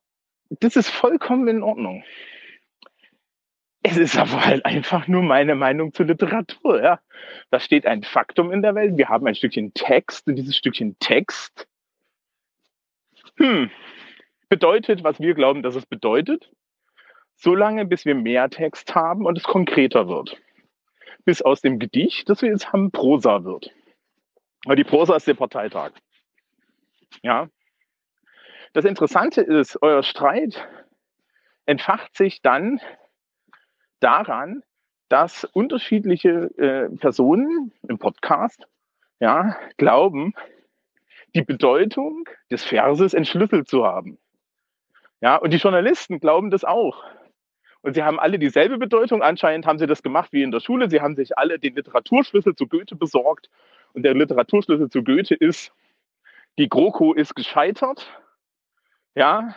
das 0.50 0.76
ist 0.76 0.88
vollkommen 0.88 1.48
in 1.48 1.62
Ordnung. 1.62 2.04
Es 3.82 3.96
ist 3.96 4.16
aber 4.16 4.44
halt 4.44 4.64
einfach 4.64 5.08
nur 5.08 5.22
meine 5.22 5.54
Meinung 5.54 5.92
zur 5.92 6.06
Literatur. 6.06 6.82
Ja. 6.82 7.00
Da 7.50 7.60
steht 7.60 7.86
ein 7.86 8.02
Faktum 8.02 8.50
in 8.50 8.62
der 8.62 8.74
Welt. 8.74 8.96
Wir 8.96 9.08
haben 9.08 9.26
ein 9.26 9.34
Stückchen 9.34 9.74
Text 9.74 10.26
und 10.26 10.36
dieses 10.36 10.56
Stückchen 10.56 10.98
Text 11.00 11.66
hm, 13.36 13.70
bedeutet, 14.54 15.02
was 15.02 15.18
wir 15.18 15.34
glauben, 15.34 15.64
dass 15.64 15.74
es 15.74 15.84
bedeutet, 15.84 16.48
solange 17.34 17.86
bis 17.86 18.04
wir 18.04 18.14
mehr 18.14 18.48
Text 18.50 18.94
haben 18.94 19.26
und 19.26 19.36
es 19.36 19.42
konkreter 19.42 20.06
wird. 20.06 20.40
Bis 21.24 21.42
aus 21.42 21.60
dem 21.60 21.80
Gedicht, 21.80 22.30
das 22.30 22.40
wir 22.40 22.50
jetzt 22.50 22.72
haben, 22.72 22.92
Prosa 22.92 23.42
wird. 23.42 23.72
Weil 24.64 24.76
die 24.76 24.84
Prosa 24.84 25.16
ist 25.16 25.26
der 25.26 25.34
Parteitag. 25.34 25.90
Ja. 27.24 27.48
Das 28.74 28.84
Interessante 28.84 29.40
ist, 29.40 29.82
euer 29.82 30.04
Streit 30.04 30.68
entfacht 31.66 32.16
sich 32.16 32.40
dann 32.40 32.80
daran, 33.98 34.62
dass 35.08 35.42
unterschiedliche 35.42 36.48
äh, 36.58 36.96
Personen 36.96 37.72
im 37.88 37.98
Podcast 37.98 38.68
ja, 39.18 39.58
glauben, 39.78 40.32
die 41.34 41.42
Bedeutung 41.42 42.28
des 42.52 42.62
Verses 42.62 43.14
entschlüsselt 43.14 43.66
zu 43.68 43.84
haben. 43.84 44.16
Ja, 45.24 45.36
und 45.36 45.54
die 45.54 45.56
Journalisten 45.56 46.20
glauben 46.20 46.50
das 46.50 46.64
auch. 46.64 47.02
Und 47.80 47.94
sie 47.94 48.02
haben 48.02 48.20
alle 48.20 48.38
dieselbe 48.38 48.76
Bedeutung. 48.76 49.22
Anscheinend 49.22 49.64
haben 49.64 49.78
sie 49.78 49.86
das 49.86 50.02
gemacht 50.02 50.34
wie 50.34 50.42
in 50.42 50.50
der 50.50 50.60
Schule. 50.60 50.90
Sie 50.90 51.00
haben 51.00 51.16
sich 51.16 51.38
alle 51.38 51.58
den 51.58 51.74
Literaturschlüssel 51.74 52.54
zu 52.54 52.66
Goethe 52.66 52.94
besorgt. 52.94 53.48
Und 53.94 54.02
der 54.02 54.12
Literaturschlüssel 54.12 54.90
zu 54.90 55.02
Goethe 55.02 55.34
ist, 55.34 55.72
die 56.58 56.68
GroKo 56.68 57.14
ist 57.14 57.34
gescheitert. 57.34 58.06
Ja, 59.14 59.56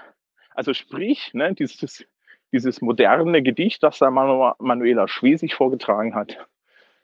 also 0.52 0.74
sprich, 0.74 1.34
ne, 1.34 1.54
dieses, 1.54 2.06
dieses 2.54 2.80
moderne 2.80 3.44
Gedicht, 3.44 3.84
das 3.84 4.00
da 4.00 4.10
Manuela 4.10 5.10
Schwesig 5.10 5.54
vorgetragen 5.54 6.16
hat, 6.16 6.48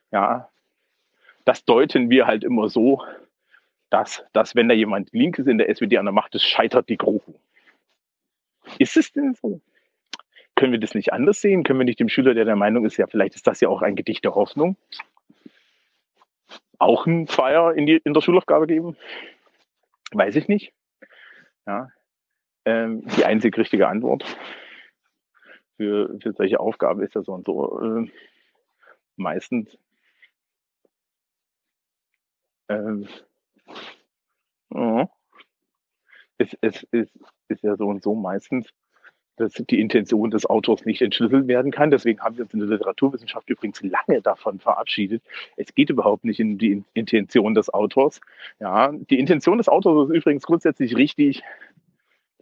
ja, 0.10 0.48
das 1.44 1.66
deuten 1.66 2.10
wir 2.10 2.28
halt 2.28 2.46
immer 2.46 2.70
so, 2.70 3.04
dass, 3.90 4.24
dass 4.32 4.56
wenn 4.56 4.70
da 4.70 4.74
jemand 4.74 5.12
Linkes 5.12 5.48
in 5.48 5.58
der 5.58 5.68
SPD 5.68 5.98
an 5.98 6.06
der 6.06 6.14
Macht 6.14 6.34
ist, 6.34 6.46
scheitert 6.46 6.88
die 6.88 6.96
GroKo. 6.96 7.36
Ist 8.80 8.98
es 8.98 9.12
denn 9.12 9.34
so? 9.34 9.62
Können 10.56 10.72
wir 10.72 10.80
das 10.80 10.96
nicht 10.96 11.14
anders 11.14 11.42
sehen? 11.42 11.64
Können 11.64 11.80
wir 11.80 11.86
nicht 11.86 12.00
dem 12.00 12.10
Schüler, 12.10 12.34
der 12.34 12.46
der 12.46 12.56
Meinung 12.56 12.86
ist, 12.86 12.98
ja, 12.98 13.08
vielleicht 13.08 13.36
ist 13.36 13.48
das 13.48 13.60
ja 13.60 13.70
auch 13.70 13.82
ein 13.82 13.96
Gedicht 13.96 14.24
der 14.24 14.36
Hoffnung, 14.36 14.78
auch 16.78 17.06
ein 17.06 17.28
Feier 17.28 17.74
in, 17.74 17.86
die, 17.86 17.98
in 18.04 18.14
der 18.14 18.22
Schulaufgabe 18.22 18.68
geben? 18.68 18.96
Weiß 20.12 20.36
ich 20.36 20.48
nicht. 20.48 20.74
Ja. 21.66 21.90
Ähm, 22.66 23.06
die 23.18 23.26
einzig 23.26 23.58
richtige 23.58 23.88
Antwort 23.88 24.24
für, 25.78 26.18
für 26.22 26.34
solche 26.34 26.60
Aufgaben 26.60 27.02
ist 27.02 27.16
ja 27.16 27.24
so 27.24 27.34
und 27.34 27.46
so 27.46 27.80
äh, 27.82 28.12
meistens 29.16 29.78
ähm, 32.70 33.08
oh, 34.70 35.06
es, 36.38 36.58
es, 36.62 36.88
es 36.92 37.10
ist 37.54 37.64
ja 37.64 37.76
so 37.76 37.88
und 37.88 38.04
so 38.04 38.16
meistens 38.16 38.74
dass 39.36 39.54
die 39.54 39.80
Intention 39.80 40.30
des 40.32 40.46
Autors 40.46 40.86
nicht 40.86 41.02
entschlüsselt 41.02 41.48
werden 41.48 41.72
kann. 41.72 41.92
Deswegen 41.92 42.22
haben 42.22 42.38
wir 42.38 42.44
uns 42.44 42.54
in 42.54 42.60
der 42.60 42.70
Literaturwissenschaft 42.70 43.50
übrigens 43.50 43.82
lange 43.82 44.22
davon 44.22 44.60
verabschiedet. 44.60 45.24
Es 45.56 45.74
geht 45.74 45.90
überhaupt 45.90 46.24
nicht 46.24 46.40
in 46.40 46.58
die 46.58 46.84
Intention 46.94 47.56
des 47.56 47.74
Autors. 47.74 48.22
Ja, 48.60 48.92
die 48.92 49.20
Intention 49.20 49.58
des 49.58 49.70
Autors 49.70 50.10
ist 50.10 50.16
übrigens 50.16 50.44
grundsätzlich 50.44 50.96
richtig 50.96 51.42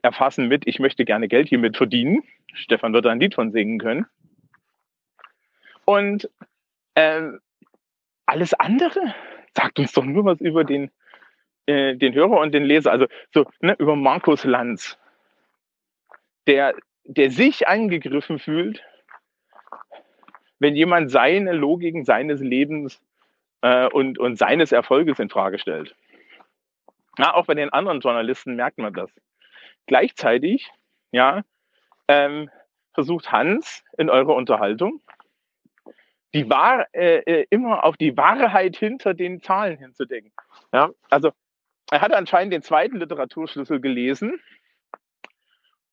erfassen 0.01 0.47
mit, 0.47 0.67
ich 0.67 0.79
möchte 0.79 1.05
gerne 1.05 1.27
Geld 1.27 1.47
hiermit 1.47 1.77
verdienen. 1.77 2.23
Stefan 2.53 2.93
wird 2.93 3.05
ein 3.05 3.19
Lied 3.19 3.35
von 3.35 3.51
singen 3.51 3.79
können. 3.79 4.05
Und 5.85 6.29
äh, 6.95 7.21
alles 8.25 8.53
andere 8.53 9.15
sagt 9.55 9.79
uns 9.79 9.93
doch 9.93 10.03
nur 10.03 10.25
was 10.25 10.41
über 10.41 10.63
den, 10.63 10.91
äh, 11.67 11.95
den 11.95 12.13
Hörer 12.13 12.39
und 12.39 12.53
den 12.53 12.63
Leser. 12.63 12.91
Also 12.91 13.07
so 13.33 13.45
ne, 13.61 13.75
über 13.79 13.95
Markus 13.95 14.43
Lanz 14.43 14.97
der, 16.47 16.75
der 17.03 17.31
sich 17.31 17.67
angegriffen 17.67 18.39
fühlt, 18.39 18.83
wenn 20.59 20.75
jemand 20.75 21.11
seine 21.11 21.53
Logiken 21.53 22.05
seines 22.05 22.41
Lebens 22.41 23.01
äh, 23.61 23.87
und, 23.87 24.19
und 24.19 24.37
seines 24.37 24.71
Erfolges 24.71 25.19
in 25.19 25.29
Frage 25.29 25.59
stellt. 25.59 25.95
Ja, 27.17 27.33
auch 27.33 27.45
bei 27.45 27.55
den 27.55 27.69
anderen 27.69 27.99
Journalisten 27.99 28.55
merkt 28.55 28.77
man 28.77 28.93
das. 28.93 29.09
Gleichzeitig, 29.85 30.71
ja, 31.11 31.43
ähm, 32.07 32.49
versucht 32.93 33.31
Hans 33.31 33.83
in 33.97 34.09
eurer 34.09 34.35
Unterhaltung 34.35 35.01
die 36.33 36.49
Wahr, 36.49 36.87
äh, 36.93 37.17
äh, 37.19 37.45
immer 37.49 37.83
auf 37.83 37.97
die 37.97 38.15
Wahrheit 38.15 38.77
hinter 38.77 39.13
den 39.13 39.41
Zahlen 39.41 39.77
hinzudenken. 39.77 40.31
Ja, 40.71 40.91
also 41.09 41.31
er 41.91 42.01
hat 42.01 42.13
anscheinend 42.13 42.53
den 42.53 42.61
zweiten 42.61 42.97
Literaturschlüssel 42.97 43.81
gelesen 43.81 44.39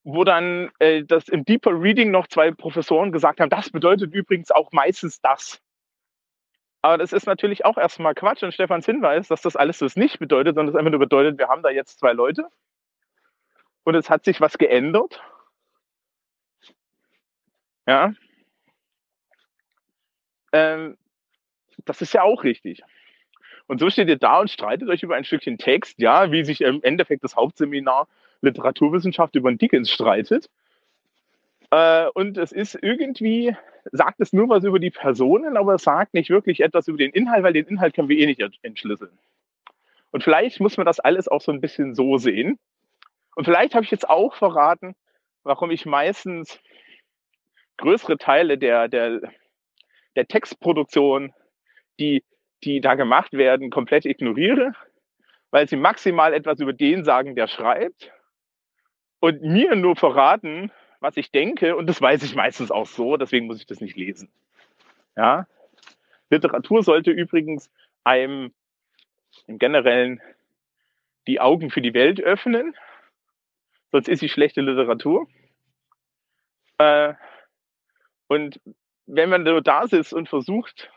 wo 0.05 0.25
dann 0.25 0.71
äh, 0.79 1.05
das 1.05 1.29
im 1.29 1.45
Deeper 1.45 1.71
Reading 1.73 2.11
noch 2.11 2.27
zwei 2.29 2.51
Professoren 2.51 3.13
gesagt 3.13 3.41
haben, 3.41 3.51
das 3.51 3.71
bedeutet 3.71 4.15
übrigens 4.15 4.51
auch 4.51 4.73
meistens 4.73 5.21
das. 5.21 5.61
Aber 6.81 6.97
das 6.97 7.13
ist 7.13 7.27
natürlich 7.27 7.65
auch 7.65 7.77
erstmal 7.77 8.15
Quatsch 8.15 8.43
und 8.43 8.55
Stefans 8.55 8.87
Hinweis, 8.87 9.29
dass 9.29 9.43
das 9.43 9.57
alles 9.57 9.79
das 9.79 9.97
nicht 9.97 10.19
bedeutet, 10.19 10.55
sondern 10.55 10.75
es 10.75 10.79
einfach 10.79 10.91
nur 10.91 11.01
bedeutet, 11.01 11.39
wir 11.39 11.49
haben 11.49 11.63
da 11.63 11.71
jetzt 11.71 11.99
zwei 11.99 12.13
Leute 12.13 12.47
und 13.85 13.95
es 13.95 14.09
hat 14.09 14.25
sich 14.25 14.41
was 14.41 14.59
geändert. 14.59 15.21
Ja. 17.87 18.13
Ähm, 20.53 20.97
das 21.85 22.01
ist 22.01 22.13
ja 22.13 22.23
auch 22.23 22.45
richtig. 22.45 22.83
Und 23.67 23.81
so 23.81 23.91
steht 23.91 24.09
ihr 24.09 24.19
da 24.19 24.41
und 24.41 24.51
streitet 24.51 24.89
euch 24.89 25.03
über 25.03 25.17
ein 25.17 25.25
Stückchen 25.25 25.59
Text, 25.59 25.99
ja, 25.99 26.31
wie 26.33 26.45
sich 26.45 26.61
im 26.61 26.83
Endeffekt 26.83 27.25
das 27.25 27.37
Hauptseminar 27.37 28.09
Literaturwissenschaft 28.41 29.35
über 29.35 29.51
den 29.51 29.59
Dickens 29.59 29.91
streitet. 29.91 30.49
Äh, 31.71 32.07
und 32.15 32.39
es 32.39 32.53
ist 32.53 32.79
irgendwie, 32.81 33.57
sagt 33.93 34.21
es 34.21 34.33
nur 34.33 34.49
was 34.49 34.65
über 34.65 34.79
die 34.79 34.91
Personen, 34.91 35.57
aber 35.57 35.75
es 35.75 35.83
sagt 35.83 36.15
nicht 36.15 36.31
wirklich 36.31 36.61
etwas 36.61 36.89
über 36.89 36.99
den 36.99 37.11
Inhalt, 37.11 37.43
weil 37.43 37.53
den 37.53 37.67
Inhalt 37.67 37.95
können 37.95 38.09
wir 38.09 38.19
eh 38.19 38.27
nicht 38.27 38.43
entschlüsseln. 38.63 39.19
Und 40.11 40.25
vielleicht 40.25 40.61
muss 40.61 40.77
man 40.77 40.87
das 40.87 41.01
alles 41.01 41.29
auch 41.29 41.41
so 41.41 41.53
ein 41.53 41.61
bisschen 41.61 41.95
so 41.95 42.17
sehen. 42.17 42.59
Und 43.37 43.45
vielleicht 43.45 43.75
habe 43.75 43.85
ich 43.85 43.91
jetzt 43.91 44.09
auch 44.09 44.35
verraten, 44.35 44.95
warum 45.43 45.71
ich 45.71 45.87
meistens 45.87 46.59
größere 47.77 48.19
Teile 48.19 48.59
der, 48.59 48.89
der, 48.89 49.21
der 50.17 50.27
Textproduktion, 50.27 51.33
die, 52.01 52.25
die 52.65 52.81
da 52.81 52.95
gemacht 52.95 53.35
werden, 53.35 53.71
komplett 53.71 54.07
ignoriere, 54.07 54.73
weil 55.51 55.69
sie 55.69 55.77
maximal 55.77 56.33
etwas 56.33 56.59
über 56.61 56.73
den 56.73 57.05
sagen, 57.05 57.37
der 57.37 57.47
schreibt 57.47 58.13
und 59.21 59.43
mir 59.43 59.75
nur 59.75 59.97
verraten, 59.97 60.71
was 61.01 61.17
ich 61.17 61.31
denke, 61.31 61.77
und 61.77 61.87
das 61.87 62.01
weiß 62.01 62.23
ich 62.23 62.35
meistens 62.35 62.71
auch 62.71 62.87
so, 62.87 63.17
deswegen 63.17 63.47
muss 63.47 63.61
ich 63.61 63.67
das 63.67 63.81
nicht 63.81 63.97
lesen. 63.97 64.31
Ja? 65.17 65.47
Literatur 66.31 66.83
sollte 66.83 67.11
übrigens 67.11 67.71
einem 68.05 68.53
im 69.47 69.59
Generellen 69.59 70.21
die 71.27 71.41
Augen 71.41 71.71
für 71.71 71.81
die 71.81 71.95
Welt 71.95 72.21
öffnen, 72.21 72.77
sonst 73.93 74.09
ist 74.09 74.21
sie 74.21 74.29
schlechte 74.29 74.61
Literatur. 74.61 75.29
Äh, 76.79 77.15
und 78.27 78.61
wenn 79.07 79.31
man 79.31 79.43
nur 79.43 79.63
da 79.63 79.87
sitzt 79.87 80.13
und 80.13 80.29
versucht, 80.29 80.91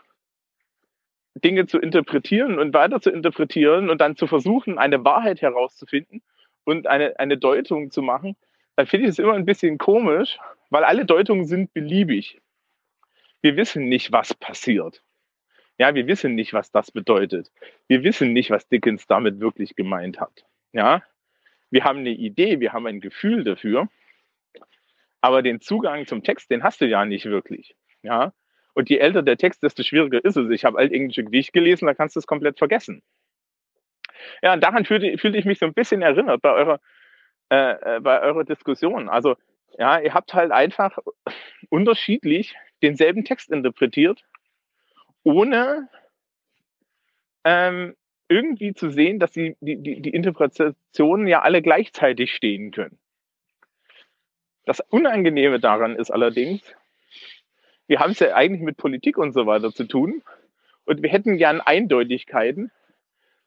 Dinge 1.36 1.66
zu 1.66 1.80
interpretieren 1.80 2.60
und 2.60 2.74
weiter 2.74 3.00
zu 3.00 3.10
interpretieren 3.10 3.90
und 3.90 4.00
dann 4.02 4.18
zu 4.18 4.28
versuchen, 4.28 4.78
eine 4.78 5.04
Wahrheit 5.06 5.42
herauszufinden 5.42 6.22
und 6.64 6.88
eine, 6.88 7.20
eine 7.20 7.38
Deutung 7.38 7.92
zu 7.92 8.02
machen, 8.02 8.36
dann 8.76 8.88
finde 8.88 9.08
ich 9.08 9.12
es 9.12 9.20
immer 9.20 9.34
ein 9.34 9.46
bisschen 9.46 9.78
komisch, 9.78 10.38
weil 10.70 10.84
alle 10.84 11.06
Deutungen 11.06 11.46
sind 11.46 11.74
beliebig. 11.74 12.42
Wir 13.42 13.58
wissen 13.58 13.90
nicht, 13.90 14.12
was 14.12 14.34
passiert. 14.34 15.02
Ja, 15.78 15.96
wir 15.96 16.08
wissen 16.08 16.36
nicht, 16.36 16.54
was 16.54 16.72
das 16.72 16.92
bedeutet. 16.92 17.52
Wir 17.88 18.04
wissen 18.04 18.34
nicht, 18.34 18.52
was 18.52 18.68
Dickens 18.68 19.08
damit 19.08 19.40
wirklich 19.40 19.76
gemeint 19.76 20.20
hat. 20.20 20.46
Ja, 20.74 21.02
wir 21.72 21.84
haben 21.84 22.00
eine 22.00 22.12
Idee, 22.12 22.60
wir 22.60 22.74
haben 22.74 22.86
ein 22.86 23.02
Gefühl 23.02 23.44
dafür, 23.44 23.90
aber 25.22 25.42
den 25.42 25.62
Zugang 25.62 26.06
zum 26.06 26.24
Text, 26.24 26.52
den 26.52 26.64
hast 26.64 26.82
du 26.82 26.88
ja 26.88 27.06
nicht 27.06 27.26
wirklich. 27.26 27.76
Ja, 28.04 28.34
und 28.74 28.90
je 28.90 28.98
älter 28.98 29.22
der 29.22 29.38
Text, 29.38 29.64
desto 29.64 29.84
schwieriger 29.84 30.24
ist 30.24 30.38
es. 30.38 30.50
Ich 30.50 30.66
habe 30.66 30.78
altenglische 30.78 31.24
Gedicht 31.24 31.54
gelesen, 31.54 31.86
da 31.86 31.94
kannst 31.94 32.16
du 32.16 32.20
es 32.20 32.28
komplett 32.28 32.58
vergessen. 32.58 33.02
Ja, 34.42 34.54
und 34.54 34.64
daran 34.64 34.86
fühlte, 34.86 35.18
fühlte 35.18 35.38
ich 35.38 35.46
mich 35.46 35.60
so 35.60 35.66
ein 35.66 35.74
bisschen 35.74 36.02
erinnert 36.02 36.42
bei 36.42 36.52
eurer 36.52 36.80
äh, 37.52 37.98
äh, 37.98 38.00
bei 38.00 38.22
eurer 38.22 38.46
Diskussion. 38.46 39.10
Also 39.10 39.36
ja, 39.78 40.00
ihr 40.00 40.14
habt 40.14 40.34
halt 40.34 40.54
einfach 40.54 40.98
unterschiedlich 41.70 42.56
denselben 42.82 43.26
Text 43.26 43.52
interpretiert, 43.52 44.24
ohne 45.24 45.90
ähm, 47.44 47.94
irgendwie 48.30 48.74
zu 48.74 48.90
sehen, 48.90 49.20
dass 49.20 49.34
die, 49.34 49.58
die, 49.60 49.84
die, 49.84 50.02
die 50.02 50.12
Interpretationen 50.12 51.28
ja 51.28 51.42
alle 51.42 51.62
gleichzeitig 51.62 52.34
stehen 52.34 52.72
können. 52.72 52.98
Das 54.66 54.80
Unangenehme 54.80 55.60
daran 55.60 55.98
ist 55.98 56.10
allerdings, 56.10 56.62
wir 57.88 58.00
haben 58.00 58.12
es 58.12 58.20
ja 58.20 58.34
eigentlich 58.34 58.62
mit 58.62 58.78
Politik 58.78 59.18
und 59.18 59.34
so 59.34 59.46
weiter 59.46 59.74
zu 59.74 59.84
tun 59.84 60.24
und 60.86 61.04
wir 61.04 61.10
hätten 61.10 61.36
gern 61.36 61.60
Eindeutigkeiten, 61.60 62.72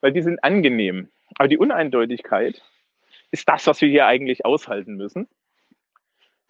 weil 0.05 0.13
die 0.13 0.21
sind 0.21 0.45
angenehm. 0.45 1.09
Aber 1.37 1.49
die 1.49 1.57
Uneindeutigkeit 1.57 2.61
ist 3.31 3.49
das, 3.49 3.67
was 3.67 3.81
wir 3.81 3.89
hier 3.89 4.05
eigentlich 4.05 4.45
aushalten 4.45 4.97
müssen. 4.97 5.27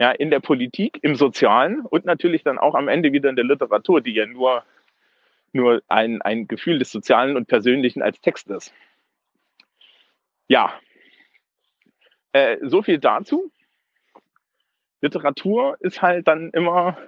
Ja, 0.00 0.10
in 0.10 0.32
der 0.32 0.40
Politik, 0.40 0.98
im 1.02 1.14
Sozialen 1.14 1.82
und 1.82 2.04
natürlich 2.04 2.42
dann 2.42 2.58
auch 2.58 2.74
am 2.74 2.88
Ende 2.88 3.12
wieder 3.12 3.30
in 3.30 3.36
der 3.36 3.44
Literatur, 3.44 4.00
die 4.00 4.12
ja 4.12 4.26
nur, 4.26 4.64
nur 5.52 5.84
ein, 5.86 6.20
ein 6.20 6.48
Gefühl 6.48 6.80
des 6.80 6.90
Sozialen 6.90 7.36
und 7.36 7.46
Persönlichen 7.46 8.02
als 8.02 8.20
Text 8.20 8.50
ist. 8.50 8.74
Ja, 10.48 10.74
äh, 12.32 12.56
so 12.60 12.82
viel 12.82 12.98
dazu. 12.98 13.52
Literatur 15.00 15.76
ist 15.78 16.02
halt 16.02 16.26
dann 16.26 16.50
immer 16.50 16.98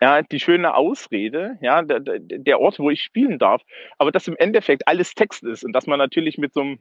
ja, 0.00 0.22
die 0.22 0.40
schöne 0.40 0.74
Ausrede, 0.74 1.58
ja, 1.60 1.82
der, 1.82 2.00
der 2.00 2.60
Ort, 2.60 2.78
wo 2.78 2.90
ich 2.90 3.02
spielen 3.02 3.38
darf, 3.38 3.62
aber 3.98 4.12
dass 4.12 4.28
im 4.28 4.36
Endeffekt 4.36 4.86
alles 4.86 5.14
Text 5.14 5.42
ist 5.42 5.64
und 5.64 5.72
dass 5.72 5.86
man 5.86 5.98
natürlich 5.98 6.38
mit 6.38 6.52
so 6.52 6.60
einem 6.60 6.78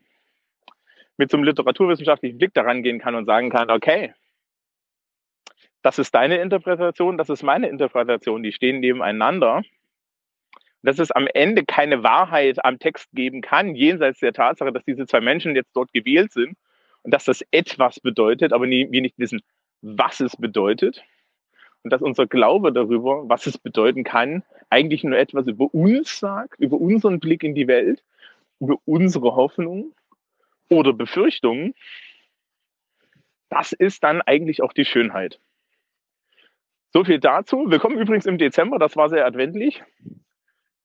mit 1.18 1.32
so 1.32 1.38
einem 1.38 1.46
literaturwissenschaftlichen 1.46 2.38
Blick 2.38 2.54
daran 2.54 2.84
gehen 2.84 3.00
kann 3.00 3.16
und 3.16 3.26
sagen 3.26 3.50
kann, 3.50 3.70
okay, 3.72 4.14
das 5.82 6.00
ist 6.00 6.16
deine 6.16 6.38
Interpretation, 6.38 7.18
das 7.18 7.30
ist 7.30 7.44
meine 7.44 7.70
Interpretation, 7.70 8.44
die 8.44 8.52
stehen 8.52 8.80
nebeneinander. 8.80 9.62
Dass 10.82 11.00
es 11.00 11.12
am 11.12 11.28
Ende 11.28 11.64
keine 11.64 12.04
Wahrheit 12.04 12.64
am 12.66 12.80
Text 12.80 13.10
geben 13.14 13.42
kann, 13.42 13.76
jenseits 13.76 14.20
der 14.20 14.34
Tatsache, 14.34 14.72
dass 14.72 14.84
diese 14.84 15.06
zwei 15.06 15.22
Menschen 15.22 15.56
jetzt 15.56 15.76
dort 15.76 15.94
gewählt 15.94 16.32
sind 16.32 16.58
und 17.04 17.14
dass 17.14 17.26
das 17.26 17.44
etwas 17.52 18.00
bedeutet, 18.00 18.52
aber 18.52 18.68
nie, 18.68 18.88
wir 18.92 19.02
nicht 19.02 19.18
wissen, 19.18 19.42
was 19.82 20.20
es 20.20 20.36
bedeutet. 20.36 21.04
Und 21.86 21.92
dass 21.92 22.02
unser 22.02 22.26
Glaube 22.26 22.74
darüber, 22.74 23.30
was 23.30 23.46
es 23.46 23.60
bedeuten 23.60 24.04
kann, 24.04 24.42
eigentlich 24.72 25.04
nur 25.04 25.20
etwas 25.20 25.46
über 25.46 25.72
uns 25.72 26.18
sagt, 26.18 26.60
über 26.60 26.78
unseren 26.78 27.20
Blick 27.20 27.44
in 27.44 27.54
die 27.54 27.68
Welt, 27.68 28.04
über 28.60 28.78
unsere 28.86 29.36
Hoffnung 29.36 29.94
oder 30.68 30.94
Befürchtungen, 30.94 31.76
das 33.50 33.72
ist 33.72 34.04
dann 34.04 34.24
eigentlich 34.24 34.64
auch 34.64 34.74
die 34.74 34.84
Schönheit. 34.84 35.40
So 36.92 37.04
viel 37.04 37.20
dazu. 37.20 37.70
Willkommen 37.70 38.00
übrigens 38.00 38.26
im 38.26 38.40
Dezember, 38.40 38.80
das 38.80 38.96
war 38.96 39.10
sehr 39.10 39.24
adventlich. 39.24 39.84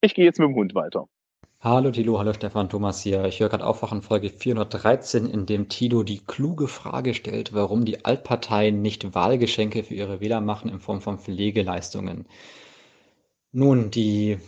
Ich 0.03 0.13
gehe 0.13 0.27
jetzt 0.27 0.39
mit 0.39 0.51
dem 0.51 0.55
Hund 0.55 0.75
weiter. 0.75 1.09
Hallo 1.63 1.91
Tilo, 1.91 2.19
hallo 2.19 2.33
Stefan, 2.33 2.71
Thomas 2.71 3.03
hier. 3.03 3.27
Ich 3.27 3.39
höre 3.41 3.51
gerade 3.51 3.67
Aufwachen 3.67 4.01
Folge 4.01 4.31
413, 4.31 5.27
in 5.27 5.45
dem 5.45 5.69
Tilo 5.69 6.03
die 6.03 6.21
kluge 6.21 6.69
Frage 6.69 7.13
stellt, 7.13 7.53
warum 7.53 7.85
die 7.85 8.03
Altparteien 8.03 8.81
nicht 8.81 9.15
Wahlgeschenke 9.15 9.85
für 9.85 9.93
ihre 9.93 10.21
Wähler 10.21 10.41
machen 10.41 10.71
in 10.71 10.81
Form 10.81 11.03
von 11.03 11.19
Pflegeleistungen. 11.19 12.27
Nun, 13.53 13.91
die 13.91 14.39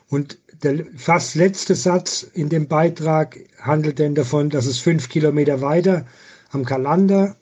Und 0.08 0.38
der 0.62 0.86
fast 0.96 1.34
letzte 1.34 1.74
Satz 1.74 2.22
in 2.32 2.48
dem 2.48 2.68
Beitrag 2.68 3.38
handelt 3.58 3.98
denn 3.98 4.14
davon, 4.14 4.50
dass 4.50 4.66
es 4.66 4.78
fünf 4.78 5.08
Kilometer 5.08 5.60
weiter 5.60 6.06
am 6.50 6.64
Kalander 6.64 7.36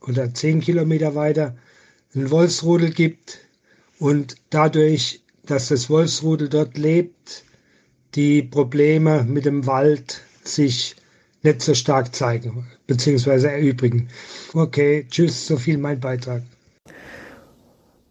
oder 0.00 0.32
zehn 0.32 0.60
Kilometer 0.60 1.16
weiter 1.16 1.56
ein 2.14 2.30
Wolfsrudel 2.30 2.90
gibt 2.90 3.40
und 3.98 4.36
dadurch, 4.50 5.24
dass 5.44 5.68
das 5.68 5.90
Wolfsrudel 5.90 6.48
dort 6.48 6.78
lebt, 6.78 7.44
die 8.14 8.44
Probleme 8.44 9.24
mit 9.24 9.46
dem 9.46 9.66
Wald 9.66 10.22
sich 10.44 10.94
nicht 11.42 11.60
so 11.60 11.74
stark 11.74 12.14
zeigen 12.14 12.66
bzw. 12.86 13.48
erübrigen. 13.48 14.08
Okay, 14.52 15.06
tschüss, 15.10 15.48
so 15.48 15.56
viel 15.56 15.76
mein 15.76 15.98
Beitrag. 15.98 16.42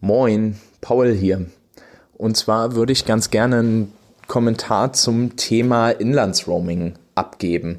Moin, 0.04 0.56
Paul 0.82 1.14
hier. 1.14 1.46
Und 2.18 2.36
zwar 2.36 2.74
würde 2.74 2.92
ich 2.92 3.06
ganz 3.06 3.30
gerne 3.30 3.60
einen 3.60 3.92
Kommentar 4.28 4.92
zum 4.92 5.36
Thema 5.36 5.88
Inlandsroaming 5.92 6.92
abgeben. 7.14 7.78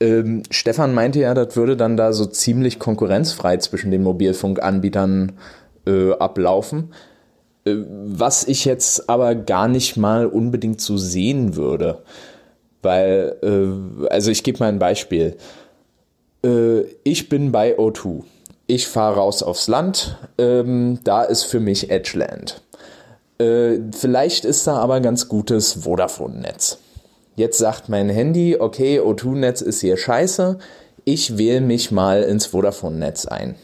Ähm, 0.00 0.42
Stefan 0.50 0.92
meinte 0.92 1.20
ja, 1.20 1.34
das 1.34 1.54
würde 1.54 1.76
dann 1.76 1.96
da 1.96 2.12
so 2.12 2.26
ziemlich 2.26 2.80
konkurrenzfrei 2.80 3.58
zwischen 3.58 3.92
den 3.92 4.02
Mobilfunkanbietern 4.02 5.34
äh, 5.86 6.14
ablaufen. 6.14 6.92
Äh, 7.64 7.76
was 8.06 8.42
ich 8.48 8.64
jetzt 8.64 9.08
aber 9.08 9.36
gar 9.36 9.68
nicht 9.68 9.96
mal 9.96 10.26
unbedingt 10.26 10.80
so 10.80 10.96
sehen 10.96 11.54
würde. 11.54 12.02
Weil, 12.82 13.36
äh, 13.44 14.08
also 14.08 14.32
ich 14.32 14.42
gebe 14.42 14.58
mal 14.58 14.68
ein 14.68 14.80
Beispiel. 14.80 15.36
Äh, 16.44 16.80
ich 17.04 17.28
bin 17.28 17.52
bei 17.52 17.78
O2. 17.78 18.24
Ich 18.66 18.88
fahre 18.88 19.16
raus 19.16 19.42
aufs 19.42 19.68
Land. 19.68 20.18
Ähm, 20.38 21.00
da 21.04 21.22
ist 21.22 21.44
für 21.44 21.60
mich 21.60 21.90
Edgeland. 21.90 22.62
Äh, 23.38 23.78
vielleicht 23.92 24.44
ist 24.44 24.66
da 24.66 24.78
aber 24.78 25.00
ganz 25.00 25.28
gutes 25.28 25.84
Vodafone-Netz. 25.84 26.78
Jetzt 27.36 27.58
sagt 27.58 27.88
mein 27.88 28.08
Handy, 28.08 28.56
okay, 28.58 28.98
O2-Netz 28.98 29.60
ist 29.60 29.80
hier 29.82 29.96
scheiße, 29.96 30.58
ich 31.04 31.36
wähle 31.38 31.60
mich 31.60 31.92
mal 31.92 32.22
ins 32.22 32.46
Vodafone-Netz 32.46 33.26
ein. 33.26 33.54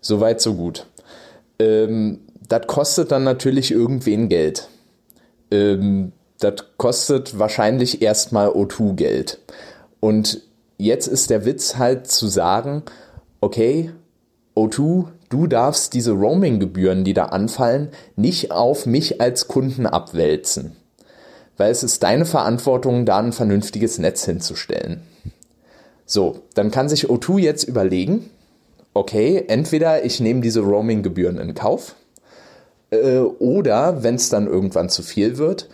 Soweit, 0.00 0.40
so 0.40 0.54
gut. 0.54 0.86
Ähm, 1.58 2.20
das 2.48 2.66
kostet 2.66 3.12
dann 3.12 3.24
natürlich 3.24 3.70
irgendwen 3.70 4.28
Geld. 4.28 4.68
Ähm, 5.50 6.12
das 6.40 6.64
kostet 6.76 7.38
wahrscheinlich 7.38 8.02
erstmal 8.02 8.48
O2 8.48 8.94
Geld. 8.94 9.38
Und 10.00 10.40
jetzt 10.78 11.06
ist 11.06 11.30
der 11.30 11.44
Witz 11.44 11.76
halt 11.76 12.08
zu 12.08 12.26
sagen, 12.26 12.82
okay, 13.42 13.90
O2, 14.56 15.08
du 15.28 15.46
darfst 15.46 15.92
diese 15.92 16.12
Roaming-Gebühren, 16.12 17.04
die 17.04 17.12
da 17.12 17.26
anfallen, 17.26 17.90
nicht 18.16 18.50
auf 18.50 18.86
mich 18.86 19.20
als 19.20 19.48
Kunden 19.48 19.86
abwälzen 19.86 20.76
weil 21.56 21.70
es 21.70 21.82
ist 21.82 22.02
deine 22.02 22.24
Verantwortung, 22.24 23.06
da 23.06 23.18
ein 23.18 23.32
vernünftiges 23.32 23.98
Netz 23.98 24.24
hinzustellen. 24.24 25.02
So, 26.06 26.40
dann 26.54 26.70
kann 26.70 26.88
sich 26.88 27.08
O2 27.08 27.38
jetzt 27.38 27.64
überlegen, 27.64 28.30
okay, 28.94 29.44
entweder 29.46 30.04
ich 30.04 30.20
nehme 30.20 30.40
diese 30.40 30.60
Roaming-Gebühren 30.60 31.38
in 31.38 31.54
Kauf 31.54 31.94
äh, 32.90 33.18
oder, 33.18 34.02
wenn 34.02 34.16
es 34.16 34.28
dann 34.28 34.46
irgendwann 34.46 34.88
zu 34.88 35.02
viel 35.02 35.38
wird, 35.38 35.68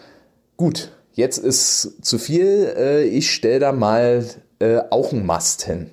gut, 0.57 0.91
jetzt 1.15 1.39
ist 1.39 2.05
zu 2.05 2.19
viel, 2.19 2.73
äh, 2.77 3.05
ich 3.05 3.33
stelle 3.33 3.61
da 3.61 3.73
mal 3.73 4.25
äh, 4.59 4.81
auch 4.91 5.13
einen 5.13 5.27
Mast 5.27 5.65
hin. 5.65 5.91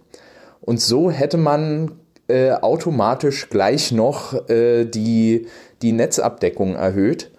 Und 0.65 0.81
so 0.81 1.11
hätte 1.11 1.37
man 1.37 1.91
äh, 2.27 2.51
automatisch 2.51 3.49
gleich 3.49 3.91
noch 3.91 4.49
äh, 4.49 4.85
die, 4.85 5.47
die 5.81 5.91
Netzabdeckung 5.91 6.75
erhöht 6.75 7.31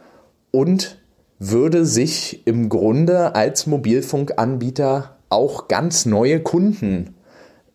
und 0.53 0.99
würde 1.39 1.85
sich 1.85 2.47
im 2.47 2.69
Grunde 2.69 3.35
als 3.35 3.67
Mobilfunkanbieter 3.67 5.17
auch 5.28 5.69
ganz 5.69 6.07
neue 6.07 6.41
Kunden 6.41 7.15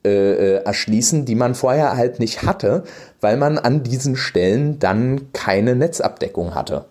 äh, 0.04 0.10
äh, 0.10 0.64
erschließen, 0.64 1.26
die 1.26 1.36
man 1.36 1.54
vorher 1.54 1.96
halt 1.96 2.20
nicht 2.20 2.42
hatte, 2.44 2.84
weil 3.20 3.38
man 3.38 3.60
an 3.60 3.84
diesen 3.84 4.16
Stellen 4.16 4.80
dann 4.80 5.32
keine 5.34 5.76
Netzabdeckung 5.76 6.56
hatte. 6.56 6.86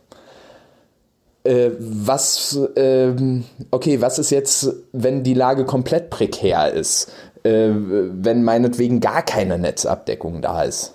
Äh, 1.43 1.71
was, 1.79 2.57
äh, 2.77 3.13
okay, 3.71 4.01
was 4.01 4.19
ist 4.19 4.31
jetzt, 4.31 4.75
wenn 4.93 5.25
die 5.25 5.35
Lage 5.35 5.65
komplett 5.65 6.11
prekär 6.11 6.73
ist? 6.73 7.11
Äh, 7.43 7.71
wenn 7.73 8.43
meinetwegen 8.43 9.01
gar 9.01 9.23
keine 9.23 9.59
Netzabdeckung 9.59 10.43
da 10.43 10.63
ist? 10.63 10.95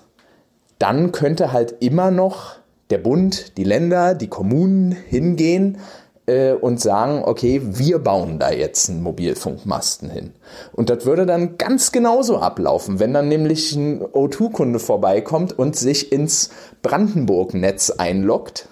Dann 0.78 1.12
könnte 1.12 1.52
halt 1.52 1.76
immer 1.80 2.10
noch 2.10 2.56
der 2.90 2.98
Bund, 2.98 3.56
die 3.56 3.64
Länder, 3.64 4.14
die 4.14 4.28
Kommunen 4.28 4.92
hingehen 4.92 5.78
äh, 6.26 6.52
und 6.52 6.80
sagen, 6.80 7.22
okay, 7.24 7.60
wir 7.64 7.98
bauen 7.98 8.38
da 8.38 8.50
jetzt 8.50 8.90
einen 8.90 9.02
Mobilfunkmasten 9.02 10.10
hin. 10.10 10.32
Und 10.72 10.90
das 10.90 11.06
würde 11.06 11.26
dann 11.26 11.58
ganz 11.58 11.92
genauso 11.92 12.38
ablaufen, 12.38 13.00
wenn 13.00 13.14
dann 13.14 13.28
nämlich 13.28 13.74
ein 13.74 14.02
O2-Kunde 14.02 14.78
vorbeikommt 14.78 15.58
und 15.58 15.76
sich 15.76 16.12
ins 16.12 16.50
Brandenburg-Netz 16.82 17.90
einloggt. 17.90 18.68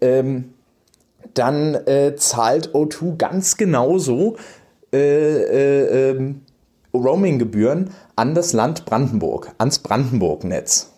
Ähm, 0.00 0.54
dann 1.34 1.74
äh, 1.74 2.14
zahlt 2.16 2.70
O2 2.70 3.16
ganz 3.16 3.56
genauso 3.56 4.36
äh, 4.92 4.98
äh, 4.98 6.10
ähm, 6.10 6.42
Roaming-Gebühren 6.94 7.90
an 8.16 8.34
das 8.34 8.52
Land 8.52 8.84
Brandenburg, 8.84 9.52
ans 9.58 9.80
Brandenburg-Netz. 9.80 10.90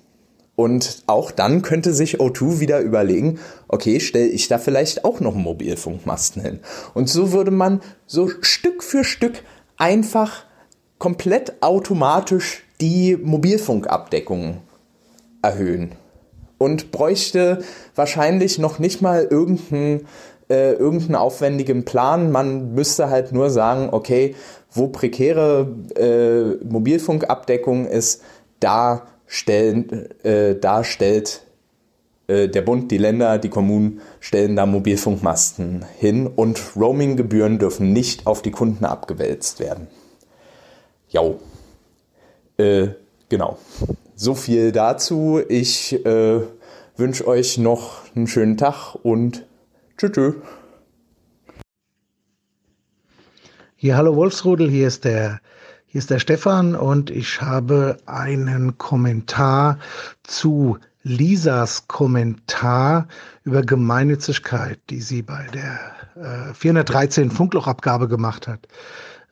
Und 0.55 1.03
auch 1.07 1.31
dann 1.31 1.61
könnte 1.61 1.93
sich 1.93 2.19
O2 2.19 2.61
wieder 2.61 2.81
überlegen, 2.81 3.39
okay, 3.69 4.01
stelle 4.01 4.27
ich 4.27 4.49
da 4.49 4.59
vielleicht 4.59 5.05
auch 5.05 5.21
noch 5.21 5.35
einen 5.35 5.45
Mobilfunkmasten 5.45 6.43
hin. 6.43 6.61
Und 6.95 7.11
so 7.11 7.33
würde 7.33 7.51
man 7.51 7.83
so 8.07 8.31
Stück 8.41 8.83
für 8.83 9.05
Stück 9.05 9.43
einfach 9.77 10.45
komplett 10.99 11.62
automatisch 11.62 12.65
die 12.81 13.17
Mobilfunkabdeckung 13.17 14.62
erhöhen. 15.43 15.93
Und 16.57 16.91
bräuchte 16.91 17.62
wahrscheinlich 17.95 18.59
noch 18.59 18.79
nicht 18.79 19.03
mal 19.03 19.25
irgendeinen 19.31 20.07
äh, 20.49 20.73
irgendeinen 20.73 21.17
aufwendigen 21.17 21.85
Plan. 21.85 22.31
Man 22.31 22.73
müsste 22.73 23.11
halt 23.11 23.33
nur 23.33 23.51
sagen, 23.51 23.89
okay, 23.91 24.35
wo 24.76 24.89
prekäre 24.89 25.69
äh, 25.97 26.65
Mobilfunkabdeckung 26.65 27.87
ist, 27.87 28.23
da 28.60 29.07
stellen, 29.26 30.09
äh, 30.23 30.57
da 30.57 30.85
stellt 30.85 31.42
äh, 32.28 32.49
der 32.49 32.62
Bund, 32.62 32.91
die 32.91 32.99
Länder, 32.99 33.39
die 33.39 33.49
Kommunen 33.49 34.01
stellen 34.21 34.57
da 34.57 34.67
Mobilfunkmasten 34.67 35.85
hin 35.99 36.26
und 36.26 36.60
Roaminggebühren 36.76 37.59
dürfen 37.59 37.92
nicht 37.92 38.26
auf 38.26 38.42
die 38.42 38.51
Kunden 38.51 38.85
abgewälzt 38.85 39.60
werden. 39.60 39.89
Ja, 41.09 41.23
äh, 42.57 42.89
genau. 43.28 43.59
So 44.15 44.35
viel 44.35 44.73
dazu. 44.73 45.41
Ich 45.49 46.05
äh, 46.05 46.41
wünsche 46.97 47.26
euch 47.26 47.59
noch 47.59 48.03
einen 48.15 48.26
schönen 48.26 48.57
Tag 48.57 48.94
und 49.03 49.44
tschüss. 49.99 50.35
Ja, 53.78 53.97
hallo 53.97 54.17
Wolfsrudel, 54.17 54.71
hier 54.71 54.89
ist 54.89 55.05
der 55.05 55.39
hier 55.85 55.99
ist 55.99 56.09
der 56.09 56.19
Stefan 56.19 56.75
und 56.75 57.10
ich 57.10 57.42
habe 57.42 57.99
einen 58.07 58.78
Kommentar 58.78 59.78
zu 60.23 60.78
Lisas 61.03 61.87
Kommentar 61.87 63.07
über 63.44 63.60
Gemeinnützigkeit, 63.60 64.78
die 64.89 65.03
sie 65.03 65.21
bei 65.21 65.47
der 65.53 66.49
äh, 66.51 66.55
413 66.55 67.31
Funklochabgabe 67.31 68.09
gemacht 68.09 68.49
hat. 68.49 68.67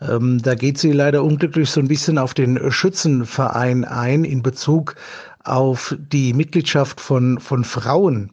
Ähm, 0.03 0.43
da 0.43 0.55
geht 0.55 0.77
sie 0.77 0.93
leider 0.93 1.25
unglücklich 1.25 1.71
so 1.71 1.81
ein 1.81 1.89
bisschen 1.89 2.19
auf 2.19 2.35
den 2.35 2.71
Schützenverein 2.71 3.87
ein 3.87 4.25
in 4.25 4.43
Bezug 4.43 4.95
auf 5.43 5.97
die 5.99 6.35
Mitgliedschaft 6.35 7.01
von, 7.01 7.41
von 7.41 7.65
Frauen. 7.65 8.31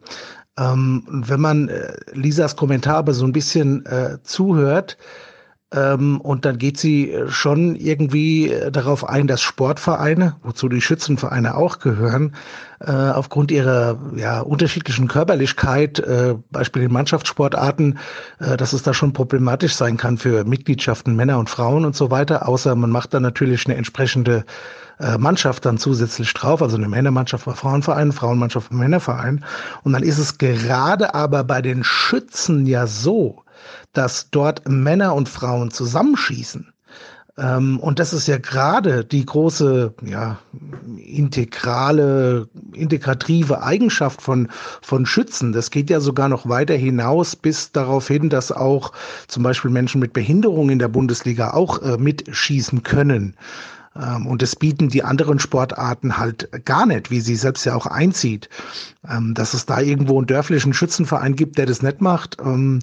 Ähm, 0.60 1.06
wenn 1.08 1.40
man 1.40 1.69
äh, 1.69 1.94
Lisas 2.11 2.58
Kommentar 2.58 2.97
aber 2.97 3.13
so 3.13 3.24
ein 3.24 3.31
bisschen 3.31 3.85
äh, 3.85 4.17
zuhört, 4.24 4.97
und 5.73 6.39
dann 6.43 6.57
geht 6.57 6.77
sie 6.77 7.15
schon 7.29 7.77
irgendwie 7.77 8.53
darauf 8.71 9.07
ein, 9.07 9.27
dass 9.27 9.41
Sportvereine, 9.41 10.35
wozu 10.43 10.67
die 10.67 10.81
Schützenvereine 10.81 11.55
auch 11.55 11.79
gehören, 11.79 12.35
äh, 12.81 12.91
aufgrund 12.91 13.51
ihrer 13.51 13.97
ja, 14.15 14.41
unterschiedlichen 14.41 15.07
Körperlichkeit, 15.07 15.99
äh, 15.99 16.35
Beispiel 16.51 16.83
in 16.83 16.91
Mannschaftssportarten, 16.91 17.99
äh, 18.39 18.57
dass 18.57 18.73
es 18.73 18.83
da 18.83 18.93
schon 18.93 19.13
problematisch 19.13 19.75
sein 19.75 19.97
kann 19.97 20.17
für 20.17 20.43
Mitgliedschaften 20.43 21.15
Männer 21.15 21.37
und 21.39 21.49
Frauen 21.49 21.85
und 21.85 21.95
so 21.95 22.11
weiter. 22.11 22.49
Außer 22.49 22.75
man 22.75 22.89
macht 22.89 23.13
dann 23.13 23.23
natürlich 23.23 23.65
eine 23.65 23.75
entsprechende 23.75 24.45
äh, 24.99 25.17
Mannschaft 25.17 25.65
dann 25.65 25.77
zusätzlich 25.77 26.33
drauf, 26.33 26.61
also 26.61 26.75
eine 26.75 26.89
Männermannschaft 26.89 27.45
bei 27.45 27.53
Frauenverein, 27.53 28.11
Frauenmannschaft 28.11 28.71
bei 28.71 28.77
Männerverein. 28.77 29.45
Und 29.83 29.93
dann 29.93 30.03
ist 30.03 30.17
es 30.17 30.37
gerade 30.37 31.13
aber 31.13 31.43
bei 31.43 31.61
den 31.61 31.83
Schützen 31.83 32.65
ja 32.65 32.87
so, 32.87 33.43
dass 33.94 34.29
dort 34.29 34.67
Männer 34.67 35.15
und 35.15 35.29
Frauen 35.29 35.72
zusammenschießen. 35.72 36.72
Ähm, 37.38 37.79
und 37.79 37.99
das 37.99 38.13
ist 38.13 38.27
ja 38.27 38.38
gerade 38.38 39.06
die 39.06 39.26
große, 39.26 39.94
ja, 40.06 40.40
integrale, 40.97 42.49
integrative 42.74 43.63
Eigenschaft 43.63 44.22
von, 44.22 44.49
von 44.81 45.06
Schützen. 45.06 45.53
Das 45.53 45.72
geht 45.72 45.90
ja 45.90 45.99
sogar 45.99 46.29
noch 46.29 46.47
weiter 46.47 46.76
hinaus 46.76 47.35
bis 47.35 47.72
darauf 47.72 48.08
hin, 48.08 48.29
dass 48.29 48.51
auch 48.51 48.92
zum 49.27 49.44
Beispiel 49.44 49.72
Menschen 49.72 50.01
mit 50.01 50.13
Behinderung 50.13 50.69
in 50.69 50.79
der 50.79 50.90
Bundesliga 50.90 51.53
auch 51.53 51.81
äh, 51.81 51.97
mitschießen 51.97 52.83
können. 52.83 53.35
Ähm, 53.95 54.27
und 54.27 54.42
das 54.42 54.56
bieten 54.56 54.90
die 54.90 55.03
anderen 55.03 55.40
Sportarten 55.40 56.17
halt 56.17 56.49
gar 56.65 56.85
nicht, 56.85 57.11
wie 57.11 57.22
sie 57.22 57.35
selbst 57.35 57.65
ja 57.65 57.76
auch 57.76 57.88
einzieht. 57.88 58.49
Ähm, 59.10 59.33
dass 59.33 59.53
es 59.53 59.65
da 59.65 59.79
irgendwo 59.79 60.17
einen 60.17 60.27
dörflichen 60.27 60.74
Schützenverein 60.74 61.35
gibt, 61.35 61.58
der 61.58 61.65
das 61.65 61.81
nicht 61.81 62.01
macht. 62.01 62.38
Ähm, 62.44 62.79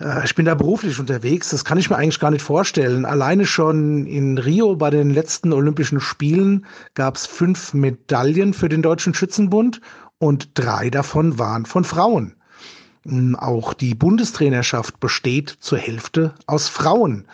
äh, 0.00 0.24
ich 0.24 0.34
bin 0.34 0.46
da 0.46 0.54
beruflich 0.54 0.98
unterwegs, 0.98 1.50
das 1.50 1.64
kann 1.64 1.78
ich 1.78 1.90
mir 1.90 1.96
eigentlich 1.96 2.20
gar 2.20 2.30
nicht 2.30 2.42
vorstellen. 2.42 3.04
Alleine 3.04 3.46
schon 3.46 4.06
in 4.06 4.38
Rio 4.38 4.76
bei 4.76 4.90
den 4.90 5.10
letzten 5.10 5.52
Olympischen 5.52 6.00
Spielen 6.00 6.66
gab 6.94 7.16
es 7.16 7.26
fünf 7.26 7.74
Medaillen 7.74 8.54
für 8.54 8.68
den 8.68 8.82
Deutschen 8.82 9.14
Schützenbund 9.14 9.80
und 10.18 10.50
drei 10.54 10.90
davon 10.90 11.38
waren 11.38 11.66
von 11.66 11.84
Frauen. 11.84 12.34
Auch 13.38 13.72
die 13.72 13.94
Bundestrainerschaft 13.94 15.00
besteht 15.00 15.56
zur 15.60 15.78
Hälfte 15.78 16.34
aus 16.46 16.68
Frauen. 16.68 17.26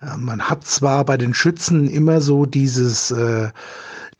Äh, 0.00 0.16
man 0.16 0.42
hat 0.42 0.64
zwar 0.64 1.04
bei 1.04 1.16
den 1.16 1.34
Schützen 1.34 1.88
immer 1.88 2.20
so 2.20 2.46
dieses 2.46 3.10
äh, 3.10 3.50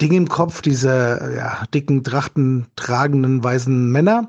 Ding 0.01 0.13
im 0.13 0.29
Kopf, 0.29 0.63
diese 0.63 1.35
ja, 1.37 1.65
dicken 1.75 2.05
Trachten 2.05 2.67
tragenden 2.77 3.43
weißen 3.43 3.91
Männer, 3.91 4.29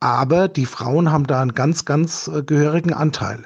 aber 0.00 0.48
die 0.48 0.66
Frauen 0.66 1.10
haben 1.10 1.26
da 1.26 1.40
einen 1.40 1.54
ganz, 1.54 1.84
ganz 1.84 2.28
äh, 2.28 2.42
gehörigen 2.42 2.92
Anteil. 2.92 3.44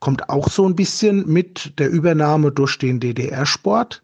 Kommt 0.00 0.28
auch 0.28 0.48
so 0.48 0.66
ein 0.66 0.74
bisschen 0.74 1.28
mit 1.28 1.78
der 1.78 1.90
Übernahme 1.90 2.50
durch 2.50 2.76
den 2.78 2.98
DDR-Sport, 2.98 4.02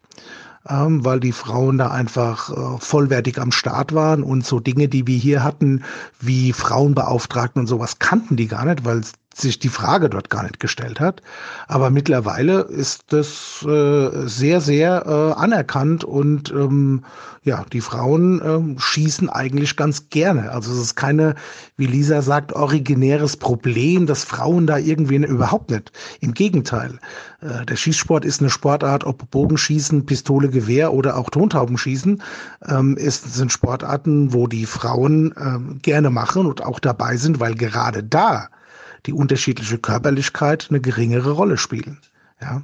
ähm, 0.69 1.05
weil 1.05 1.19
die 1.19 1.33
Frauen 1.33 1.79
da 1.79 1.91
einfach 1.91 2.51
äh, 2.51 2.79
vollwertig 2.79 3.39
am 3.39 3.51
Start 3.51 3.95
waren 3.95 4.23
und 4.23 4.47
so 4.47 4.61
Dinge, 4.61 4.89
die 4.89 5.07
wir 5.07 5.19
hier 5.19 5.43
hatten, 5.43 5.83
wie 6.21 6.53
Frauenbeauftragten 6.53 7.61
und 7.61 7.67
sowas, 7.67 7.99
kannten 7.99 8.37
die 8.37 8.47
gar 8.47 8.65
nicht, 8.65 8.85
weil 8.85 9.03
sich 9.41 9.59
die 9.59 9.69
Frage 9.69 10.11
dort 10.11 10.31
gar 10.31 10.43
nicht 10.43 10.61
gestellt 10.61 11.01
hat. 11.01 11.23
Aber 11.67 11.91
mittlerweile 11.91 12.61
ist 12.61 13.13
das 13.13 13.65
äh, 13.67 14.27
sehr, 14.27 14.61
sehr 14.61 15.07
äh, 15.07 15.41
anerkannt 15.41 16.05
und 16.05 16.51
ähm, 16.51 17.05
ja, 17.45 17.65
die 17.73 17.81
Frauen 17.81 18.41
äh, 18.41 18.81
schießen 18.81 19.31
eigentlich 19.31 19.77
ganz 19.77 20.11
gerne. 20.11 20.53
Also 20.53 20.73
es 20.73 20.79
ist 20.79 20.97
keine, 20.97 21.35
wie 21.77 21.87
Lisa 21.87 22.21
sagt, 22.21 22.53
originäres 22.53 23.37
Problem, 23.37 24.07
dass 24.07 24.25
Frauen 24.25 24.67
da 24.67 24.77
irgendwie 24.77 25.17
überhaupt 25.17 25.71
nicht. 25.71 25.93
Im 26.21 26.35
Gegenteil. 26.35 26.99
Äh, 27.41 27.65
der 27.65 27.77
Schießsport 27.77 28.25
ist 28.25 28.41
eine 28.41 28.51
Sportart, 28.51 29.05
ob 29.05 29.31
Bogenschießen, 29.31 30.05
Pistole, 30.05 30.51
Gewehr 30.51 30.93
oder 30.93 31.17
auch 31.17 31.31
Tontaubenschießen, 31.31 32.23
ähm, 32.69 32.97
ist, 32.97 33.35
sind 33.35 33.51
Sportarten, 33.53 34.33
wo 34.33 34.47
die 34.47 34.67
Frauen 34.67 35.33
äh, 35.33 35.79
gerne 35.81 36.11
machen 36.11 36.47
und 36.47 36.65
auch 36.65 36.81
dabei 36.81 37.17
sind, 37.17 37.41
weil 37.41 37.55
gerade 37.55 38.03
da 38.03 38.49
die 39.07 39.13
unterschiedliche 39.13 39.79
Körperlichkeit 39.79 40.67
eine 40.71 40.81
geringere 40.81 41.33
Rolle 41.33 41.57
spielen. 41.57 41.99
Ja, 42.41 42.63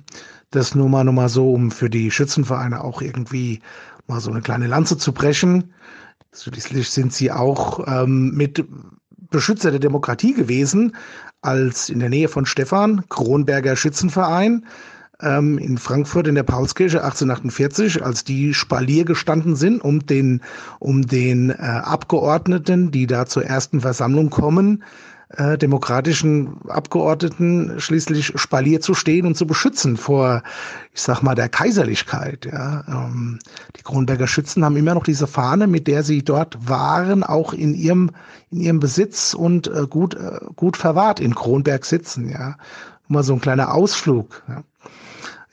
das 0.50 0.74
nur 0.74 0.88
mal, 0.88 1.04
nur 1.04 1.15
mal 1.15 1.28
so, 1.28 1.52
um 1.52 1.70
für 1.70 1.90
die 1.90 2.10
Schützenvereine 2.10 2.83
auch 2.83 3.02
irgendwie 3.02 3.60
mal 4.06 4.20
so 4.20 4.31
eine 4.31 4.40
kleine 4.40 4.67
Lanze 4.67 4.99
zu 4.99 5.12
brechen. 5.12 5.72
Schließlich 6.33 6.90
sind 6.90 7.12
sie 7.12 7.31
auch 7.33 7.86
ähm, 7.86 8.33
mit 8.34 8.65
Beschützer 9.31 9.70
der 9.70 9.81
Demokratie 9.81 10.34
gewesen, 10.34 10.97
als 11.42 11.88
in 11.88 12.00
der 12.00 12.08
Nähe 12.08 12.28
von 12.28 12.47
Stefan, 12.47 13.04
Kronberger 13.08 13.76
Schützenverein, 13.76 14.65
ähm, 15.20 15.58
in 15.58 15.78
Frankfurt 15.78 16.26
in 16.26 16.34
der 16.34 16.42
Paulskirche 16.42 16.99
1848, 16.99 18.04
als 18.04 18.24
die 18.24 18.54
Spalier 18.54 19.04
gestanden 19.04 19.56
sind, 19.56 19.83
um 19.83 20.06
den, 20.06 20.40
um 20.78 21.06
den 21.06 21.50
äh, 21.50 21.54
Abgeordneten, 21.54 22.90
die 22.90 23.06
da 23.06 23.26
zur 23.26 23.44
ersten 23.44 23.81
Versammlung 23.81 24.31
kommen, 24.31 24.84
äh, 25.30 25.58
demokratischen 25.58 26.60
Abgeordneten 26.68 27.74
schließlich 27.78 28.32
Spalier 28.36 28.80
zu 28.80 28.94
stehen 28.94 29.26
und 29.26 29.36
zu 29.36 29.46
beschützen 29.46 29.96
vor, 29.96 30.42
ich 30.92 31.02
sag 31.02 31.22
mal, 31.22 31.34
der 31.34 31.48
Kaiserlichkeit. 31.48 32.46
Ja. 32.46 32.84
Ähm, 32.88 33.38
die 33.76 33.82
Kronberger 33.82 34.26
Schützen 34.26 34.64
haben 34.64 34.76
immer 34.76 34.94
noch 34.94 35.04
diese 35.04 35.26
Fahne, 35.26 35.66
mit 35.66 35.86
der 35.86 36.02
sie 36.02 36.22
dort 36.22 36.68
waren, 36.68 37.22
auch 37.22 37.52
in 37.52 37.74
ihrem, 37.74 38.10
in 38.50 38.60
ihrem 38.60 38.80
Besitz 38.80 39.34
und 39.34 39.66
äh, 39.68 39.86
gut, 39.88 40.14
äh, 40.14 40.40
gut 40.56 40.76
verwahrt 40.76 41.20
in 41.20 41.34
Kronberg 41.34 41.84
sitzen. 41.84 42.28
Ja. 42.28 42.56
Mal 43.08 43.22
so 43.22 43.34
ein 43.34 43.40
kleiner 43.40 43.74
Ausflug. 43.74 44.42
Ja. 44.48 44.62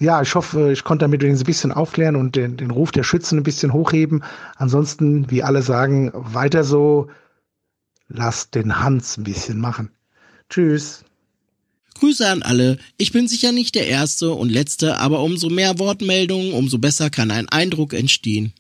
Ja, 0.02 0.20
ich 0.20 0.34
hoffe, 0.34 0.72
ich 0.72 0.84
konnte 0.84 1.04
damit 1.04 1.24
ein 1.24 1.38
bisschen 1.44 1.72
aufklären 1.72 2.16
und 2.16 2.36
den, 2.36 2.58
den 2.58 2.72
Ruf 2.72 2.92
der 2.92 3.04
Schützen 3.04 3.38
ein 3.38 3.44
bisschen 3.44 3.72
hochheben. 3.72 4.24
Ansonsten, 4.56 5.30
wie 5.30 5.44
alle 5.44 5.62
sagen, 5.62 6.12
weiter 6.16 6.64
so, 6.64 7.08
Lass 8.14 8.50
den 8.50 8.80
Hans 8.80 9.18
ein 9.18 9.24
bisschen 9.24 9.60
machen. 9.60 9.90
Tschüss. 10.50 11.06
Grüße 11.96 12.28
an 12.28 12.42
alle. 12.42 12.78
Ich 12.98 13.12
bin 13.12 13.28
sicher 13.28 13.52
nicht 13.52 13.76
der 13.76 13.88
Erste 13.88 14.32
und 14.32 14.50
Letzte, 14.50 14.98
aber 14.98 15.22
umso 15.22 15.50
mehr 15.50 15.80
Wortmeldungen, 15.80 16.54
umso 16.54 16.78
besser 16.78 17.10
kann 17.10 17.32
ein 17.32 17.48
Eindruck 17.48 17.94
entstehen. 17.94 18.54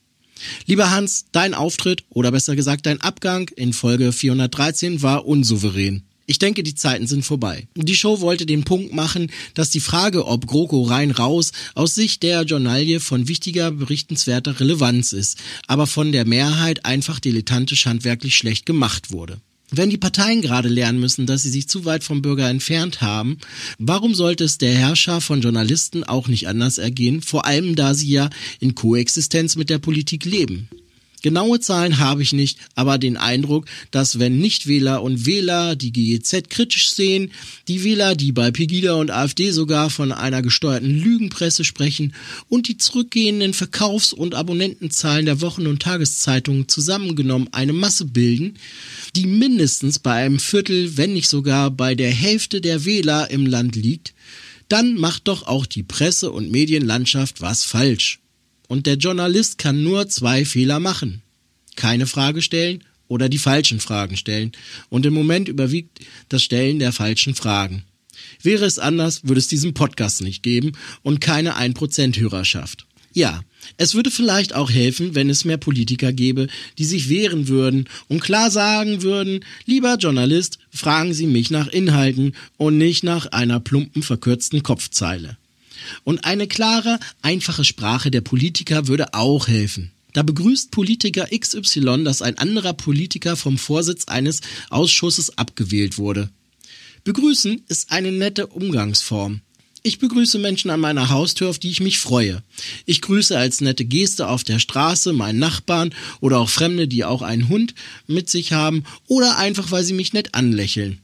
Lieber 0.66 0.92
Hans, 0.92 1.26
dein 1.32 1.54
Auftritt 1.54 2.04
oder 2.10 2.32
besser 2.32 2.56
gesagt 2.56 2.86
dein 2.86 3.02
Abgang 3.02 3.50
in 3.50 3.74
Folge 3.74 4.12
413 4.12 5.02
war 5.02 5.26
unsouverän. 5.26 6.04
Ich 6.32 6.40
denke, 6.40 6.64
die 6.64 6.76
Zeiten 6.76 7.08
sind 7.08 7.26
vorbei. 7.26 7.68
Die 7.76 7.94
Show 7.94 8.22
wollte 8.22 8.46
den 8.46 8.64
Punkt 8.64 8.94
machen, 8.94 9.30
dass 9.54 9.70
die 9.70 9.82
Frage, 9.82 10.26
ob 10.26 10.48
GroKo 10.48 10.84
rein 10.84 11.12
raus 11.12 11.52
aus 11.76 11.94
Sicht 11.94 12.24
der 12.24 12.44
Journalie 12.44 13.02
von 13.02 13.28
wichtiger, 13.28 13.70
berichtenswerter 13.70 14.58
Relevanz 14.58 15.12
ist, 15.12 15.40
aber 15.68 15.88
von 15.88 16.14
der 16.14 16.26
Mehrheit 16.26 16.86
einfach 16.86 17.20
dilettantisch 17.20 17.86
handwerklich 17.86 18.38
schlecht 18.38 18.66
gemacht 18.66 19.12
wurde. 19.12 19.42
Wenn 19.72 19.90
die 19.90 19.98
Parteien 19.98 20.42
gerade 20.42 20.70
lernen 20.70 21.02
müssen, 21.02 21.26
dass 21.26 21.44
sie 21.44 21.50
sich 21.50 21.68
zu 21.68 21.84
weit 21.84 22.06
vom 22.06 22.22
Bürger 22.22 22.50
entfernt 22.50 23.02
haben, 23.02 23.38
warum 23.78 24.16
sollte 24.16 24.46
es 24.46 24.58
der 24.58 24.74
Herrscher 24.74 25.20
von 25.20 25.42
Journalisten 25.42 26.06
auch 26.06 26.30
nicht 26.30 26.48
anders 26.48 26.78
ergehen, 26.78 27.22
vor 27.22 27.46
allem 27.46 27.76
da 27.76 27.94
sie 27.94 28.10
ja 28.10 28.30
in 28.62 28.74
Koexistenz 28.74 29.58
mit 29.58 29.70
der 29.70 29.80
Politik 29.80 30.24
leben? 30.24 30.70
Genaue 31.22 31.60
Zahlen 31.60 32.00
habe 32.00 32.24
ich 32.24 32.34
nicht, 32.34 32.58
aber 32.74 32.98
den 32.98 33.16
Eindruck, 33.16 33.66
dass 33.92 34.18
wenn 34.18 34.40
Nichtwähler 34.40 35.04
und 35.04 35.26
Wähler 35.26 35.76
die 35.76 35.92
GEZ 35.92 36.50
kritisch 36.50 36.90
sehen, 36.90 37.32
die 37.68 37.84
Wähler, 37.84 38.16
die 38.16 38.32
bei 38.32 38.52
Pegida 38.52 38.96
und 38.96 39.12
AfD 39.12 39.52
sogar 39.52 39.90
von 39.90 40.12
einer 40.12 40.42
gesteuerten 40.42 41.00
Lügenpresse 41.00 41.64
sprechen 41.64 42.14
und 42.50 42.68
die 42.68 42.78
zurückgehenden 42.78 43.54
Verkaufs- 43.54 44.14
und 44.14 44.34
Abonnentenzahlen 44.34 45.26
der 45.26 45.42
Wochen- 45.42 45.68
und 45.68 45.82
Tageszeitungen 45.82 46.68
zusammengenommen 46.68 47.50
eine 47.52 47.74
Masse 47.74 48.06
bilden, 48.06 48.56
die 49.16 49.28
mindestens 49.28 50.00
bei 50.00 50.14
einem 50.14 50.40
Viertel, 50.40 50.98
wenn 50.98 51.14
nicht 51.14 51.30
sogar 51.30 51.70
bei 51.70 51.94
der 51.94 52.12
Hälfte 52.12 52.62
der 52.62 52.86
Wähler 52.86 53.30
im 53.30 53.46
Land 53.46 53.76
liegt, 53.76 54.14
dann 54.70 54.96
macht 54.96 55.28
doch 55.28 55.44
auch 55.44 55.66
die 55.66 55.84
Presse- 55.84 56.32
und 56.32 56.50
Medienlandschaft 56.50 57.42
was 57.42 57.64
falsch. 57.64 58.21
Und 58.72 58.88
der 58.88 58.96
Journalist 58.96 59.58
kann 59.58 59.84
nur 59.84 60.08
zwei 60.08 60.46
Fehler 60.46 60.80
machen. 60.80 61.24
Keine 61.76 62.08
Frage 62.08 62.42
stellen 62.42 62.86
oder 63.10 63.28
die 63.28 63.38
falschen 63.38 63.82
Fragen 63.82 64.16
stellen. 64.16 64.54
Und 64.88 65.06
im 65.06 65.14
Moment 65.14 65.50
überwiegt 65.50 66.00
das 66.30 66.42
Stellen 66.42 66.80
der 66.80 66.94
falschen 66.94 67.36
Fragen. 67.36 67.84
Wäre 68.42 68.64
es 68.64 68.80
anders, 68.80 69.26
würde 69.26 69.40
es 69.40 69.50
diesen 69.50 69.74
Podcast 69.74 70.22
nicht 70.22 70.42
geben 70.42 70.72
und 71.02 71.20
keine 71.20 71.58
1% 71.58 72.18
Hörerschaft. 72.18 72.88
Ja, 73.12 73.42
es 73.76 73.94
würde 73.94 74.10
vielleicht 74.10 74.56
auch 74.56 74.72
helfen, 74.72 75.16
wenn 75.16 75.30
es 75.30 75.44
mehr 75.44 75.58
Politiker 75.58 76.14
gäbe, 76.14 76.48
die 76.78 76.86
sich 76.86 77.10
wehren 77.10 77.50
würden 77.50 77.90
und 78.08 78.22
klar 78.22 78.52
sagen 78.52 79.02
würden, 79.02 79.44
lieber 79.66 79.98
Journalist, 79.98 80.60
fragen 80.70 81.14
Sie 81.14 81.28
mich 81.28 81.52
nach 81.52 81.68
Inhalten 81.68 82.38
und 82.56 82.78
nicht 82.78 83.04
nach 83.04 83.26
einer 83.34 83.60
plumpen 83.60 84.02
verkürzten 84.02 84.64
Kopfzeile. 84.64 85.36
Und 86.04 86.26
eine 86.26 86.48
klare, 86.48 87.00
einfache 87.22 87.64
Sprache 87.64 88.12
der 88.12 88.22
Politiker 88.22 88.88
würde 88.88 89.14
auch 89.14 89.48
helfen. 89.48 89.92
Da 90.14 90.24
begrüßt 90.24 90.72
Politiker 90.72 91.28
XY, 91.28 92.04
dass 92.04 92.22
ein 92.22 92.38
anderer 92.38 92.74
Politiker 92.74 93.38
vom 93.38 93.58
Vorsitz 93.58 94.06
eines 94.06 94.42
Ausschusses 94.70 95.38
abgewählt 95.38 95.98
wurde. 95.98 96.30
Begrüßen 97.04 97.64
ist 97.68 97.92
eine 97.92 98.12
nette 98.12 98.48
Umgangsform. 98.48 99.42
Ich 99.84 99.98
begrüße 99.98 100.38
Menschen 100.38 100.70
an 100.70 100.80
meiner 100.80 101.10
Haustür, 101.10 101.50
auf 101.50 101.58
die 101.58 101.72
ich 101.72 101.80
mich 101.80 101.98
freue. 101.98 102.44
Ich 102.86 103.02
grüße 103.02 103.36
als 103.36 103.62
nette 103.62 103.84
Geste 103.84 104.28
auf 104.28 104.44
der 104.44 104.60
Straße 104.60 105.12
meinen 105.12 105.40
Nachbarn 105.40 105.96
oder 106.20 106.38
auch 106.40 106.50
Fremde, 106.50 106.88
die 106.88 107.04
auch 107.04 107.24
einen 107.24 107.50
Hund 107.50 107.74
mit 108.06 108.30
sich 108.30 108.54
haben 108.54 108.84
oder 109.08 109.40
einfach, 109.40 109.72
weil 109.72 109.84
sie 109.84 109.94
mich 109.94 110.14
nett 110.14 110.36
anlächeln. 110.36 111.00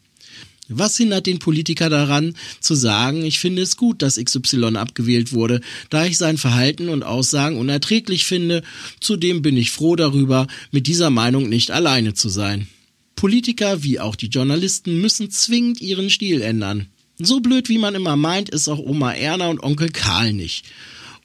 Was 0.70 0.98
hindert 0.98 1.28
den 1.28 1.40
Politiker 1.40 1.90
daran, 1.90 2.36
zu 2.60 2.76
sagen, 2.76 3.24
ich 3.24 3.40
finde 3.40 3.62
es 3.62 3.78
gut, 3.78 4.02
dass 4.02 4.18
XY 4.18 4.76
abgewählt 4.76 5.32
wurde, 5.32 5.62
da 5.90 6.06
ich 6.06 6.18
sein 6.18 6.38
Verhalten 6.38 6.90
und 6.90 7.04
Aussagen 7.04 7.58
unerträglich 7.58 8.26
finde, 8.26 8.64
zudem 9.00 9.42
bin 9.42 9.56
ich 9.56 9.72
froh 9.72 9.96
darüber, 9.96 10.48
mit 10.72 10.88
dieser 10.88 11.10
Meinung 11.10 11.48
nicht 11.48 11.72
alleine 11.72 12.14
zu 12.14 12.28
sein. 12.28 12.68
Politiker 13.16 13.84
wie 13.84 14.00
auch 14.00 14.16
die 14.16 14.28
Journalisten 14.28 15.00
müssen 15.00 15.32
zwingend 15.32 15.82
ihren 15.82 16.10
Stil 16.10 16.42
ändern. 16.42 16.88
So 17.18 17.40
blöd 17.40 17.70
wie 17.70 17.80
man 17.80 17.96
immer 17.96 18.16
meint, 18.16 18.50
ist 18.50 18.68
auch 18.68 18.80
Oma 18.80 19.14
Erna 19.14 19.48
und 19.48 19.64
Onkel 19.64 19.90
Karl 19.90 20.34
nicht. 20.34 20.66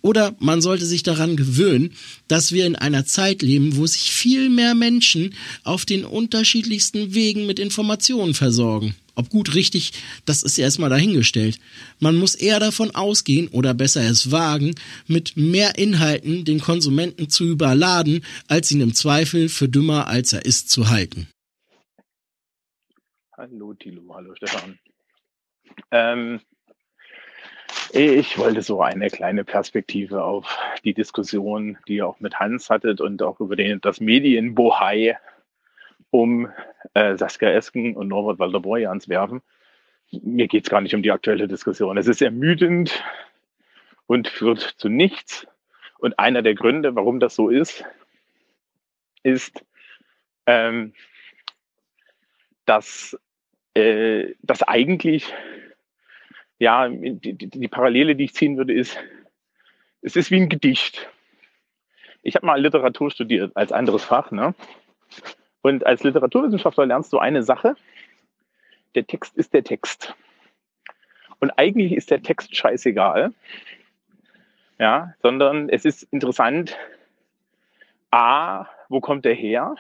Oder 0.01 0.35
man 0.41 0.60
sollte 0.60 0.87
sich 0.87 1.03
daran 1.03 1.37
gewöhnen, 1.37 1.92
dass 2.28 2.51
wir 2.51 2.67
in 2.67 2.76
einer 2.76 3.07
Zeit 3.07 3.42
leben, 3.42 3.76
wo 3.76 3.87
sich 3.87 4.10
viel 4.10 4.49
mehr 4.49 4.75
Menschen 4.75 5.35
auf 5.62 5.85
den 5.85 6.05
unterschiedlichsten 6.05 7.15
Wegen 7.15 7.47
mit 7.47 7.60
Informationen 7.60 8.35
versorgen. 8.35 8.97
Ob 9.15 9.28
gut, 9.28 9.55
richtig, 9.55 9.93
das 10.25 10.43
ist 10.43 10.57
ja 10.57 10.65
erstmal 10.65 10.89
dahingestellt. 10.89 11.59
Man 12.01 12.17
muss 12.17 12.35
eher 12.35 12.61
davon 12.61 12.95
ausgehen 12.95 13.49
oder 13.49 13.75
besser 13.75 14.03
es 14.03 14.31
wagen, 14.31 14.75
mit 15.07 15.37
mehr 15.37 15.77
Inhalten 15.78 16.45
den 16.45 16.61
Konsumenten 16.61 17.28
zu 17.28 17.45
überladen, 17.45 18.25
als 18.49 18.71
ihn 18.71 18.81
im 18.81 18.95
Zweifel 18.95 19.49
für 19.49 19.69
dümmer 19.69 20.07
als 20.07 20.33
er 20.33 20.47
ist 20.47 20.71
zu 20.71 20.89
halten. 20.89 21.28
Hallo 23.37 23.75
Tilo, 23.75 24.03
hallo 24.15 24.35
Stefan. 24.35 24.78
Ähm, 25.91 26.41
ich 27.93 28.39
wollte 28.39 28.62
so 28.62 28.81
eine 28.81 29.11
kleine 29.11 29.45
Perspektive 29.45 30.25
auf 30.25 30.59
die 30.85 30.95
Diskussion, 30.95 31.77
die 31.87 31.97
ihr 31.97 32.07
auch 32.07 32.21
mit 32.21 32.41
Hans 32.41 32.71
hattet 32.71 33.01
und 33.01 33.23
auch 33.23 33.41
über 33.41 33.57
den, 33.57 33.81
das 33.81 34.01
Medienbohai 34.01 35.19
um 36.12 36.53
äh, 36.93 37.17
Saskia 37.17 37.51
Esken 37.51 37.97
und 37.97 38.09
Norbert 38.09 38.39
Walter-Borjans 38.39 39.09
werfen. 39.09 39.41
Mir 40.11 40.47
geht 40.47 40.65
es 40.65 40.71
gar 40.71 40.83
nicht 40.83 40.95
um 40.95 41.03
die 41.03 41.11
aktuelle 41.11 41.49
Diskussion. 41.49 41.97
Es 41.97 42.07
ist 42.07 42.21
ermüdend 42.21 43.03
und 44.07 44.28
führt 44.28 44.61
zu 44.61 44.91
nichts. 44.91 45.47
Und 45.99 46.19
einer 46.19 46.43
der 46.43 46.55
Gründe, 46.55 46.95
warum 46.95 47.19
das 47.19 47.35
so 47.35 47.49
ist, 47.49 47.85
ist, 49.23 49.65
ähm, 50.45 50.93
dass, 52.67 53.19
äh, 53.75 54.35
dass 54.43 54.62
eigentlich 54.62 55.33
ja, 56.59 56.89
die, 56.89 57.33
die, 57.33 57.49
die 57.49 57.69
Parallele, 57.69 58.17
die 58.17 58.25
ich 58.25 58.35
ziehen 58.35 58.59
würde, 58.59 58.75
ist, 58.75 58.99
es 60.03 60.15
ist 60.15 60.31
wie 60.31 60.41
ein 60.41 60.51
Gedicht. 60.51 61.09
Ich 62.23 62.37
habe 62.37 62.47
mal 62.47 62.61
Literatur 62.61 63.11
studiert 63.11 63.57
als 63.57 63.73
anderes 63.73 64.05
Fach, 64.05 64.31
ne? 64.31 64.55
Und 65.62 65.87
als 65.87 66.03
Literaturwissenschaftler 66.03 66.87
lernst 66.87 67.12
du 67.12 67.19
eine 67.19 67.43
Sache. 67.43 67.77
Der 68.95 69.07
Text 69.07 69.37
ist 69.37 69.55
der 69.55 69.65
Text. 69.65 70.15
Und 71.39 71.51
eigentlich 71.53 71.93
ist 71.93 72.11
der 72.11 72.23
Text 72.23 72.55
scheißegal. 72.55 73.33
Ja, 74.78 75.15
sondern 75.23 75.69
es 75.69 75.85
ist 75.85 76.03
interessant, 76.11 76.77
A, 78.11 78.67
wo 78.89 79.01
kommt 79.01 79.25
er 79.25 79.35
her? 79.35 79.77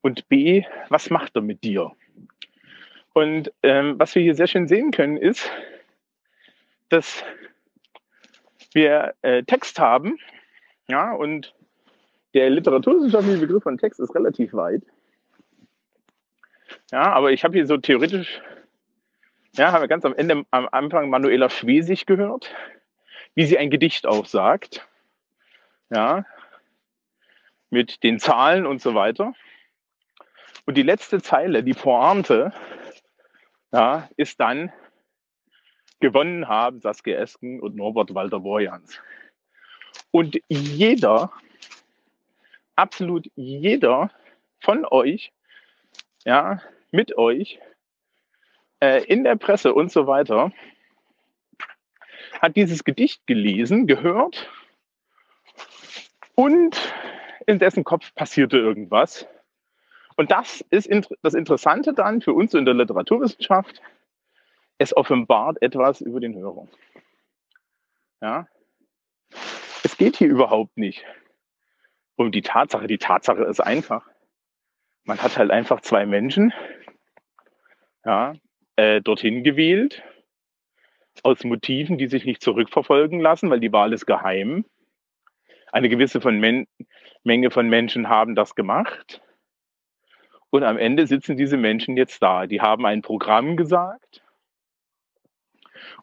Und 0.00 0.28
B, 0.28 0.64
was 0.88 1.10
macht 1.10 1.36
er 1.36 1.42
mit 1.42 1.62
dir? 1.64 1.92
Und 3.14 3.52
ähm, 3.62 3.94
was 3.98 4.14
wir 4.14 4.22
hier 4.22 4.34
sehr 4.34 4.48
schön 4.48 4.66
sehen 4.66 4.90
können, 4.90 5.16
ist, 5.16 5.48
dass 6.88 7.24
wir 8.72 9.14
äh, 9.22 9.44
Text 9.44 9.78
haben, 9.78 10.18
ja, 10.88 11.12
und 11.12 11.54
der 12.34 12.50
literaturwissenschaftliche 12.50 13.38
Begriff 13.38 13.62
von 13.62 13.78
Text 13.78 14.00
ist 14.00 14.14
relativ 14.14 14.52
weit. 14.52 14.82
Ja, 16.90 17.12
aber 17.12 17.32
ich 17.32 17.44
habe 17.44 17.54
hier 17.54 17.66
so 17.66 17.76
theoretisch, 17.76 18.42
ja, 19.54 19.72
haben 19.72 19.82
wir 19.82 19.88
ganz 19.88 20.04
am 20.04 20.14
Ende, 20.14 20.44
am 20.50 20.68
Anfang 20.70 21.08
Manuela 21.08 21.48
Schwesig 21.48 22.06
gehört, 22.06 22.54
wie 23.34 23.46
sie 23.46 23.58
ein 23.58 23.70
Gedicht 23.70 24.06
aufsagt. 24.06 24.86
Ja, 25.90 26.24
mit 27.70 28.02
den 28.02 28.18
Zahlen 28.18 28.66
und 28.66 28.80
so 28.80 28.94
weiter. 28.94 29.34
Und 30.66 30.76
die 30.76 30.82
letzte 30.82 31.20
Zeile, 31.20 31.62
die 31.62 31.74
Pointe, 31.74 32.52
ja, 33.72 34.08
ist 34.16 34.40
dann 34.40 34.72
gewonnen 36.00 36.48
haben 36.48 36.80
Saskia 36.80 37.18
Esken 37.18 37.60
und 37.60 37.76
Norbert 37.76 38.14
Walter-Borjans. 38.14 38.98
Und 40.10 40.38
jeder, 40.48 41.32
absolut 42.76 43.30
jeder 43.34 44.10
von 44.60 44.84
euch, 44.84 45.32
ja, 46.24 46.60
mit 46.90 47.16
euch, 47.16 47.58
äh, 48.80 49.04
in 49.04 49.24
der 49.24 49.36
Presse 49.36 49.74
und 49.74 49.90
so 49.90 50.06
weiter, 50.06 50.52
hat 52.40 52.56
dieses 52.56 52.84
Gedicht 52.84 53.26
gelesen, 53.26 53.86
gehört 53.86 54.50
und 56.34 56.92
in 57.46 57.58
dessen 57.58 57.84
Kopf 57.84 58.14
passierte 58.14 58.58
irgendwas. 58.58 59.26
Und 60.16 60.30
das 60.30 60.64
ist 60.70 60.88
das 61.22 61.34
Interessante 61.34 61.92
dann 61.92 62.20
für 62.20 62.32
uns 62.32 62.54
in 62.54 62.64
der 62.64 62.74
Literaturwissenschaft. 62.74 63.82
Es 64.78 64.96
offenbart 64.96 65.60
etwas 65.60 66.00
über 66.00 66.20
den 66.20 66.34
Hörer. 66.34 66.68
Ja? 68.20 68.46
Es 69.82 69.96
geht 69.96 70.16
hier 70.16 70.28
überhaupt 70.28 70.76
nicht 70.76 71.04
um 72.16 72.32
die 72.32 72.42
Tatsache. 72.42 72.86
Die 72.86 72.98
Tatsache 72.98 73.44
ist 73.44 73.60
einfach. 73.60 74.06
Man 75.04 75.18
hat 75.18 75.36
halt 75.36 75.50
einfach 75.50 75.80
zwei 75.80 76.06
Menschen 76.06 76.52
ja, 78.04 78.34
äh, 78.76 79.00
dorthin 79.00 79.42
gewählt, 79.42 80.02
aus 81.22 81.44
Motiven, 81.44 81.98
die 81.98 82.06
sich 82.06 82.24
nicht 82.24 82.42
zurückverfolgen 82.42 83.20
lassen, 83.20 83.50
weil 83.50 83.60
die 83.60 83.72
Wahl 83.72 83.92
ist 83.92 84.06
geheim. 84.06 84.64
Eine 85.72 85.88
gewisse 85.88 86.20
von 86.20 86.38
Men 86.38 86.66
Menge 87.22 87.50
von 87.50 87.68
Menschen 87.68 88.08
haben 88.08 88.34
das 88.34 88.54
gemacht. 88.54 89.22
Und 90.50 90.62
am 90.62 90.76
Ende 90.76 91.06
sitzen 91.06 91.36
diese 91.36 91.56
Menschen 91.56 91.96
jetzt 91.96 92.22
da. 92.22 92.46
Die 92.46 92.60
haben 92.60 92.84
ein 92.84 93.00
Programm 93.00 93.56
gesagt. 93.56 94.22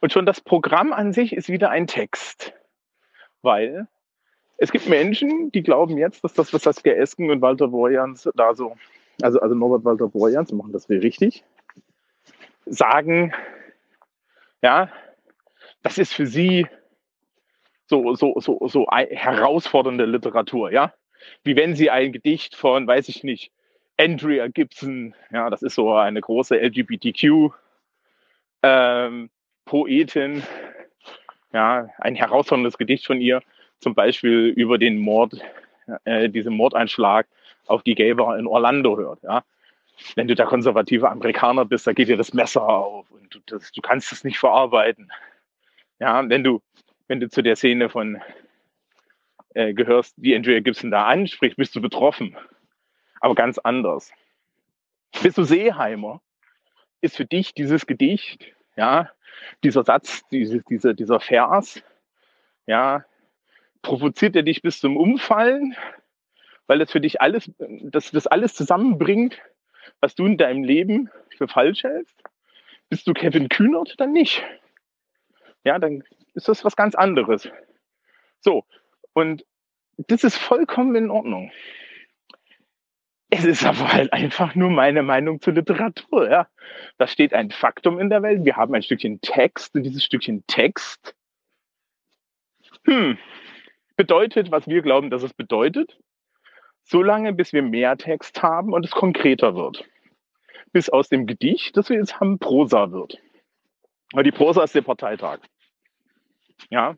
Und 0.01 0.11
schon 0.11 0.26
das 0.26 0.42
Programm 0.42 0.94
an 0.94 1.13
sich 1.13 1.33
ist 1.33 1.47
wieder 1.47 1.69
ein 1.69 1.85
Text. 1.85 2.53
Weil 3.44 3.88
es 4.61 4.72
gibt 4.72 4.88
Menschen, 4.88 5.51
die 5.51 5.63
glauben 5.63 5.97
jetzt, 5.97 6.24
dass 6.24 6.33
das, 6.33 6.53
was 6.53 6.61
Saskia 6.61 6.94
Esken 6.94 7.31
und 7.31 7.42
Walter 7.42 7.69
Borjans 7.69 8.29
da 8.35 8.53
so, 8.53 8.76
also, 9.19 9.40
also 9.40 9.56
Norbert 9.56 9.83
Walter 9.83 10.08
Borjans, 10.08 10.51
machen 10.51 10.72
das 10.72 10.88
wir 10.88 11.01
richtig, 11.01 11.44
sagen, 12.67 13.33
ja, 14.61 14.92
das 15.81 15.97
ist 15.97 16.13
für 16.13 16.27
sie 16.27 16.67
so, 17.88 18.13
so, 18.13 18.35
so, 18.38 18.60
so 18.67 18.85
herausfordernde 18.88 20.06
Literatur, 20.06 20.72
ja. 20.72 20.94
Wie 21.44 21.56
wenn 21.56 21.76
sie 21.76 21.90
ein 21.90 22.11
Gedicht 22.11 22.56
von, 22.56 22.85
weiß 22.85 23.10
ich 23.10 23.24
nicht, 23.24 23.51
Andrea 23.97 24.47
Gibson, 24.47 25.15
ja, 25.31 25.49
das 25.49 25.63
ist 25.63 25.74
so 25.74 25.92
eine 25.95 26.22
große 26.22 26.56
LGBTQ 26.56 27.49
ähm, 28.61 29.31
Poetin, 29.65 30.44
ja, 31.51 31.90
ein 31.97 32.13
herausforderndes 32.13 32.77
Gedicht 32.77 33.08
von 33.08 33.19
ihr, 33.19 33.42
zum 33.81 33.96
Beispiel 33.96 34.47
über 34.47 34.78
den 34.78 34.97
Mord, 34.99 35.33
äh, 36.06 36.30
diesen 36.30 36.56
Mordeinschlag 36.56 37.28
auf 37.67 37.83
die 37.83 37.96
Gay 37.96 38.14
Bar 38.14 38.38
in 38.38 38.47
Orlando 38.47 38.97
hört, 38.97 39.22
ja. 39.24 39.44
Wenn 40.15 40.28
du 40.28 40.33
der 40.33 40.47
konservative 40.47 41.10
Amerikaner 41.10 41.65
bist, 41.65 41.85
da 41.85 41.94
geht 41.94 42.08
dir 42.08 42.17
das 42.17 42.33
Messer 42.33 42.67
auf 42.67 43.12
und 43.12 43.35
du, 43.35 43.40
das, 43.46 43.72
du 43.72 43.81
kannst 43.81 44.12
es 44.12 44.24
nicht 44.24 44.40
verarbeiten. 44.40 45.12
Ja, 45.99 46.28
wenn 46.28 46.44
du, 46.44 46.62
wenn 47.08 47.19
du 47.19 47.30
zu 47.30 47.44
der 47.44 47.56
Szene 47.56 47.90
von 47.90 48.19
äh, 49.53 49.74
gehörst, 49.74 50.15
die 50.17 50.35
Andrea 50.35 50.60
Gibson 50.60 50.90
da 50.90 51.06
anspricht, 51.06 51.58
bist 51.58 51.76
du 51.76 51.81
betroffen 51.81 52.35
aber 53.22 53.35
ganz 53.35 53.58
anders. 53.60 54.12
Bist 55.24 55.38
du 55.38 55.44
Seeheimer? 55.44 56.22
Ist 56.99 57.15
für 57.15 57.26
dich 57.26 57.53
dieses 57.53 57.85
Gedicht, 57.85 58.46
ja, 58.76 59.10
dieser 59.64 59.83
Satz, 59.83 60.28
diese, 60.30 60.62
diese, 60.69 60.94
dieser 60.94 61.19
Vers, 61.19 61.81
ja, 62.67 63.06
provoziert 63.81 64.35
er 64.35 64.44
dich 64.44 64.62
bis 64.62 64.80
zum 64.80 64.97
Umfallen, 64.97 65.76
weil 66.67 66.80
das 66.80 66.92
für 66.92 67.01
dich 67.01 67.22
alles, 67.22 67.51
das, 67.58 68.12
das 68.12 68.28
alles 68.28 68.53
zusammenbringt, 68.53 69.40
was 69.99 70.15
du 70.15 70.26
in 70.26 70.38
deinem 70.38 70.64
Leben 70.64 71.10
für 71.38 71.47
falsch 71.47 71.83
hältst? 71.83 72.22
Bist 72.90 73.08
du 73.08 73.14
Kevin 73.14 73.49
Kühnert? 73.49 73.99
Dann 73.99 74.12
nicht. 74.12 74.44
Ja, 75.64 75.80
dann 75.80 76.03
ist 76.33 76.47
das 76.47 76.64
was 76.65 76.76
ganz 76.76 76.96
anderes. 76.96 77.49
So. 78.40 78.65
Und 79.14 79.46
das 79.97 80.24
ist 80.24 80.38
vollkommen 80.38 80.96
in 80.96 81.12
Ordnung 81.12 81.51
Es 83.30 83.46
ist 83.46 83.64
aber 83.65 83.92
halt 83.92 84.14
einfach 84.14 84.56
nur 84.56 84.69
meine 84.69 85.03
Meinung 85.03 85.42
zur 85.42 85.53
Literatur, 85.53 86.30
ja. 86.30 86.47
Da 86.97 87.08
steht 87.08 87.33
ein 87.33 87.51
Faktum 87.51 87.99
in 87.99 88.10
der 88.10 88.24
Welt. 88.24 88.46
Wir 88.46 88.56
haben 88.56 88.74
ein 88.74 88.83
Stückchen 88.83 89.22
Text 89.22 89.76
und 89.76 89.83
dieses 89.83 90.03
Stückchen 90.03 90.46
Text 90.47 91.15
hm, 92.85 93.17
bedeutet, 94.01 94.50
was 94.50 94.67
wir 94.67 94.82
glauben, 94.82 95.12
dass 95.12 95.22
es 95.22 95.32
bedeutet, 95.32 96.00
solange 96.82 97.34
bis 97.34 97.53
wir 97.53 97.62
mehr 97.62 97.98
Text 97.98 98.42
haben 98.42 98.74
und 98.74 98.84
es 98.84 98.90
konkreter 98.90 99.56
wird. 99.56 99.88
Bis 100.72 100.90
aus 100.90 101.08
dem 101.08 101.28
Gedicht, 101.28 101.78
das 101.78 101.90
wir 101.90 101.98
jetzt 101.98 102.19
haben, 102.19 102.40
Prosa 102.40 102.92
wird. 102.92 103.19
Weil 104.12 104.24
die 104.24 104.32
Prosa 104.32 104.64
ist 104.64 104.74
der 104.74 104.82
Parteitag. 104.82 105.38
Ja. 106.72 106.96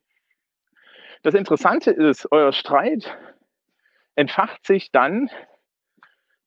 Das 1.23 1.33
Interessante 1.33 1.91
ist, 1.91 2.31
euer 2.31 2.53
Streit 2.53 3.17
entfacht 4.15 4.65
sich 4.65 4.89
dann 4.89 5.29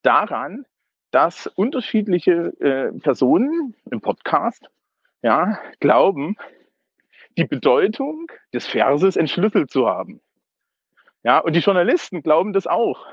daran, 0.01 0.65
dass 1.10 1.49
unterschiedliche 1.49 2.55
äh, 2.60 2.99
Personen 2.99 3.74
im 3.90 4.01
Podcast 4.01 4.71
ja, 5.21 5.60
glauben, 5.81 6.39
die 7.37 7.44
Bedeutung 7.44 8.33
des 8.55 8.67
Verses 8.67 9.17
entschlüsselt 9.17 9.71
zu 9.71 9.87
haben. 9.87 10.22
Ja, 11.22 11.38
und 11.38 11.54
die 11.54 11.60
Journalisten 11.60 12.22
glauben 12.22 12.52
das 12.52 12.66
auch. 12.66 13.06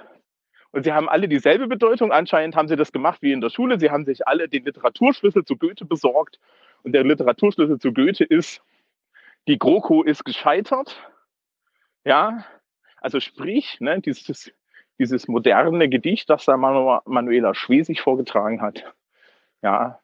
Und 0.72 0.84
sie 0.84 0.94
haben 0.94 1.08
alle 1.08 1.28
dieselbe 1.28 1.68
Bedeutung. 1.68 2.12
Anscheinend 2.12 2.56
haben 2.56 2.68
sie 2.68 2.76
das 2.76 2.92
gemacht 2.92 3.22
wie 3.22 3.32
in 3.32 3.42
der 3.42 3.50
Schule. 3.50 3.80
Sie 3.80 3.92
haben 3.92 4.06
sich 4.06 4.28
alle 4.28 4.50
den 4.50 4.66
Literaturschlüssel 4.66 5.46
zu 5.46 5.56
Goethe 5.56 5.86
besorgt. 5.86 6.40
Und 6.82 6.94
der 6.94 7.04
Literaturschlüssel 7.04 7.80
zu 7.80 7.94
Goethe 7.94 8.24
ist, 8.24 8.62
die 9.48 9.60
GroKo 9.60 10.04
ist 10.04 10.24
gescheitert. 10.24 10.98
Ja, 12.06 12.46
also 12.98 13.20
sprich, 13.20 13.80
ne, 13.82 14.02
dieses, 14.02 14.52
dieses 14.98 15.28
moderne 15.28 15.90
Gedicht, 15.90 16.30
das 16.30 16.46
da 16.46 16.58
Manuela 16.58 17.54
Schwesig 17.54 18.02
vorgetragen 18.02 18.62
hat, 18.62 18.84
ja, 19.62 20.00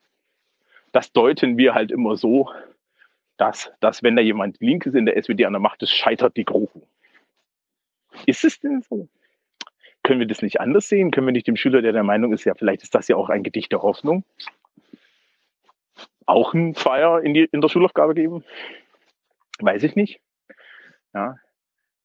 das 0.92 1.12
deuten 1.12 1.56
wir 1.58 1.74
halt 1.74 1.90
immer 1.90 2.16
so, 2.16 2.50
dass, 3.36 3.72
dass 3.80 4.02
wenn 4.02 4.16
da 4.16 4.22
jemand 4.22 4.60
Linkes 4.60 4.94
in 4.94 5.06
der 5.06 5.20
SWD 5.20 5.44
an 5.46 5.52
der 5.52 5.60
Macht 5.60 5.82
ist, 5.82 5.92
scheitert 5.92 6.36
die 6.36 6.44
GroKo. 6.44 6.86
Ist 8.26 8.44
es 8.44 8.60
denn 8.60 8.82
so? 8.82 9.08
Können 10.02 10.20
wir 10.20 10.26
das 10.26 10.42
nicht 10.42 10.60
anders 10.60 10.88
sehen? 10.88 11.10
Können 11.10 11.26
wir 11.26 11.32
nicht 11.32 11.46
dem 11.46 11.56
Schüler, 11.56 11.82
der 11.82 11.92
der 11.92 12.02
Meinung 12.02 12.32
ist, 12.32 12.44
ja, 12.44 12.54
vielleicht 12.54 12.82
ist 12.82 12.94
das 12.94 13.08
ja 13.08 13.16
auch 13.16 13.28
ein 13.28 13.42
Gedicht 13.42 13.70
der 13.72 13.82
Hoffnung, 13.82 14.24
auch 16.26 16.54
ein 16.54 16.74
Feier 16.74 17.20
in, 17.22 17.34
die, 17.34 17.48
in 17.52 17.60
der 17.60 17.68
Schulaufgabe 17.68 18.14
geben? 18.14 18.44
Weiß 19.58 19.82
ich 19.82 19.94
nicht. 19.94 20.20
Ja, 21.12 21.36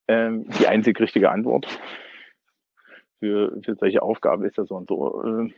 ähm, 0.08 0.50
die 0.60 0.68
einzig 0.68 1.00
richtige 1.00 1.32
Antwort 1.32 1.68
für, 3.20 3.60
für 3.64 3.76
solche 3.76 4.02
Aufgaben 4.02 4.44
ist 4.44 4.58
ja 4.58 4.66
so 4.66 4.76
und 4.76 4.88
so 4.88 5.24
äh, 5.24 5.54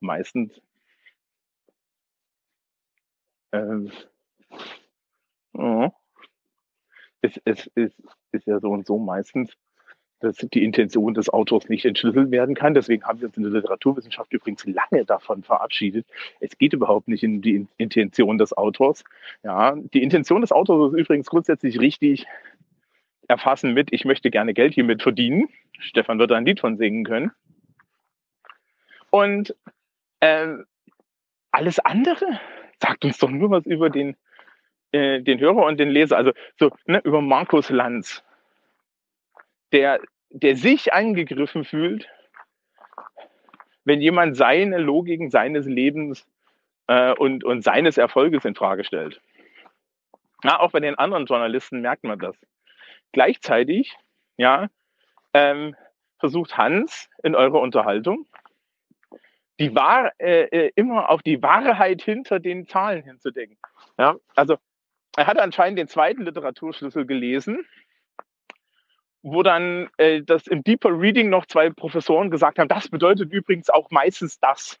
meistens 0.00 0.60
ähm, 3.52 3.90
oh, 5.54 5.90
es, 7.20 7.40
es, 7.44 7.70
es 7.74 7.92
ist 8.36 8.46
ja 8.46 8.60
so 8.60 8.70
und 8.70 8.86
so 8.86 8.98
meistens, 8.98 9.56
dass 10.20 10.36
die 10.36 10.64
Intention 10.64 11.14
des 11.14 11.28
Autors 11.28 11.68
nicht 11.68 11.84
entschlüsselt 11.84 12.30
werden 12.30 12.54
kann. 12.54 12.74
Deswegen 12.74 13.04
haben 13.04 13.20
wir 13.20 13.28
uns 13.28 13.36
in 13.36 13.42
der 13.42 13.52
Literaturwissenschaft 13.52 14.32
übrigens 14.32 14.64
lange 14.64 15.04
davon 15.04 15.42
verabschiedet. 15.42 16.06
Es 16.40 16.56
geht 16.56 16.72
überhaupt 16.72 17.08
nicht 17.08 17.24
um 17.24 17.42
die 17.42 17.66
Intention 17.76 18.38
des 18.38 18.56
Autors. 18.56 19.04
Ja, 19.42 19.76
die 19.76 20.02
Intention 20.02 20.40
des 20.40 20.52
Autors 20.52 20.94
ist 20.94 21.00
übrigens 21.00 21.26
grundsätzlich 21.26 21.78
richtig 21.80 22.26
erfassen 23.28 23.74
mit, 23.74 23.92
ich 23.92 24.04
möchte 24.04 24.30
gerne 24.30 24.54
Geld 24.54 24.74
hiermit 24.74 25.02
verdienen. 25.02 25.48
Stefan 25.78 26.18
wird 26.18 26.32
ein 26.32 26.46
Lied 26.46 26.60
von 26.60 26.76
singen 26.76 27.04
können. 27.04 27.32
Und 29.10 29.54
äh, 30.20 30.54
alles 31.50 31.78
andere 31.80 32.40
sagt 32.80 33.04
uns 33.04 33.18
doch 33.18 33.30
nur 33.30 33.50
was 33.50 33.66
über 33.66 33.90
den, 33.90 34.16
äh, 34.92 35.20
den 35.20 35.40
Hörer 35.40 35.64
und 35.66 35.78
den 35.78 35.90
Leser. 35.90 36.16
Also 36.16 36.32
so 36.58 36.70
ne, 36.86 37.00
über 37.04 37.20
Markus 37.20 37.70
Lanz, 37.70 38.22
der, 39.76 40.00
der 40.30 40.56
sich 40.56 40.94
angegriffen 40.94 41.64
fühlt, 41.64 42.08
wenn 43.84 44.00
jemand 44.00 44.34
seine 44.34 44.78
Logiken 44.78 45.30
seines 45.30 45.66
Lebens 45.66 46.26
äh, 46.86 47.12
und, 47.12 47.44
und 47.44 47.62
seines 47.62 47.98
Erfolges 47.98 48.46
in 48.46 48.54
Frage 48.54 48.84
stellt. 48.84 49.20
Ja, 50.42 50.60
auch 50.60 50.70
bei 50.70 50.80
den 50.80 50.94
anderen 50.94 51.26
Journalisten 51.26 51.82
merkt 51.82 52.04
man 52.04 52.18
das. 52.18 52.34
Gleichzeitig, 53.12 53.94
ja, 54.38 54.68
ähm, 55.34 55.76
versucht 56.18 56.56
Hans 56.56 57.10
in 57.22 57.34
eurer 57.34 57.60
Unterhaltung 57.60 58.26
die 59.60 59.74
Wahr, 59.74 60.12
äh, 60.18 60.44
äh, 60.44 60.72
immer 60.74 61.10
auf 61.10 61.22
die 61.22 61.42
Wahrheit 61.42 62.00
hinter 62.00 62.40
den 62.40 62.66
Zahlen 62.66 63.02
hinzudenken. 63.04 63.58
Ja, 63.98 64.16
also 64.34 64.56
er 65.16 65.26
hat 65.26 65.38
anscheinend 65.38 65.78
den 65.78 65.88
zweiten 65.88 66.22
Literaturschlüssel 66.22 67.06
gelesen, 67.06 67.66
wo 69.28 69.42
dann 69.42 69.90
äh, 69.96 70.22
das 70.22 70.46
im 70.46 70.62
Deeper 70.62 70.90
Reading 70.90 71.30
noch 71.30 71.46
zwei 71.46 71.68
Professoren 71.70 72.30
gesagt 72.30 72.60
haben, 72.60 72.68
das 72.68 72.88
bedeutet 72.88 73.32
übrigens 73.32 73.68
auch 73.70 73.90
meistens 73.90 74.38
das. 74.38 74.78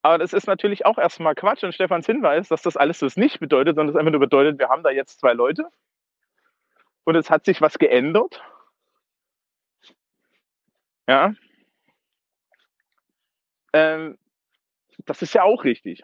Aber 0.00 0.16
das 0.16 0.32
ist 0.32 0.46
natürlich 0.46 0.86
auch 0.86 0.96
erstmal 0.96 1.34
Quatsch 1.34 1.62
und 1.62 1.74
Stefans 1.74 2.06
Hinweis, 2.06 2.48
dass 2.48 2.62
das 2.62 2.78
alles 2.78 3.00
das 3.00 3.18
nicht 3.18 3.38
bedeutet, 3.38 3.76
sondern 3.76 3.94
es 3.94 3.98
einfach 3.98 4.12
nur 4.12 4.20
bedeutet, 4.20 4.58
wir 4.58 4.70
haben 4.70 4.82
da 4.82 4.88
jetzt 4.88 5.20
zwei 5.20 5.34
Leute 5.34 5.68
und 7.04 7.16
es 7.16 7.28
hat 7.28 7.44
sich 7.44 7.60
was 7.60 7.78
geändert. 7.78 8.42
Ja. 11.06 11.34
Ähm, 13.74 14.16
das 15.04 15.20
ist 15.20 15.34
ja 15.34 15.42
auch 15.42 15.64
richtig. 15.64 16.02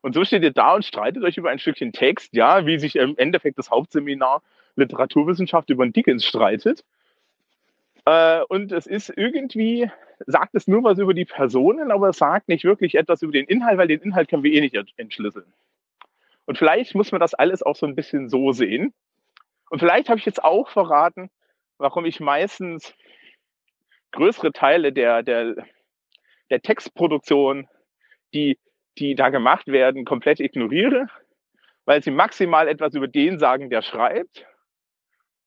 Und 0.00 0.14
so 0.14 0.24
steht 0.24 0.42
ihr 0.42 0.52
da 0.52 0.74
und 0.74 0.84
streitet 0.84 1.22
euch 1.22 1.36
über 1.36 1.50
ein 1.50 1.60
Stückchen 1.60 1.92
Text, 1.92 2.34
ja, 2.34 2.66
wie 2.66 2.80
sich 2.80 2.96
im 2.96 3.16
Endeffekt 3.16 3.58
das 3.58 3.70
Hauptseminar 3.70 4.42
Literaturwissenschaft 4.76 5.70
über 5.70 5.84
den 5.84 5.92
Dickens 5.92 6.24
streitet. 6.24 6.84
Äh, 8.04 8.42
und 8.48 8.72
es 8.72 8.86
ist 8.86 9.12
irgendwie, 9.16 9.90
sagt 10.26 10.54
es 10.54 10.66
nur 10.66 10.82
was 10.84 10.98
über 10.98 11.14
die 11.14 11.24
Personen, 11.24 11.90
aber 11.90 12.08
es 12.08 12.18
sagt 12.18 12.48
nicht 12.48 12.64
wirklich 12.64 12.94
etwas 12.94 13.22
über 13.22 13.32
den 13.32 13.46
Inhalt, 13.46 13.78
weil 13.78 13.88
den 13.88 14.00
Inhalt 14.00 14.28
können 14.28 14.42
wir 14.42 14.52
eh 14.52 14.60
nicht 14.60 14.76
entschlüsseln. 14.96 15.52
Und 16.44 16.58
vielleicht 16.58 16.94
muss 16.94 17.12
man 17.12 17.20
das 17.20 17.34
alles 17.34 17.62
auch 17.62 17.76
so 17.76 17.86
ein 17.86 17.94
bisschen 17.94 18.28
so 18.28 18.52
sehen. 18.52 18.92
Und 19.70 19.78
vielleicht 19.78 20.08
habe 20.08 20.18
ich 20.18 20.26
jetzt 20.26 20.42
auch 20.42 20.68
verraten, 20.68 21.30
warum 21.78 22.04
ich 22.04 22.20
meistens 22.20 22.94
größere 24.10 24.52
Teile 24.52 24.92
der, 24.92 25.22
der, 25.22 25.54
der 26.50 26.60
Textproduktion, 26.60 27.68
die, 28.34 28.58
die 28.98 29.14
da 29.14 29.30
gemacht 29.30 29.68
werden, 29.68 30.04
komplett 30.04 30.40
ignoriere, 30.40 31.06
weil 31.84 32.02
sie 32.02 32.10
maximal 32.10 32.68
etwas 32.68 32.94
über 32.94 33.08
den 33.08 33.38
sagen, 33.38 33.70
der 33.70 33.82
schreibt 33.82 34.46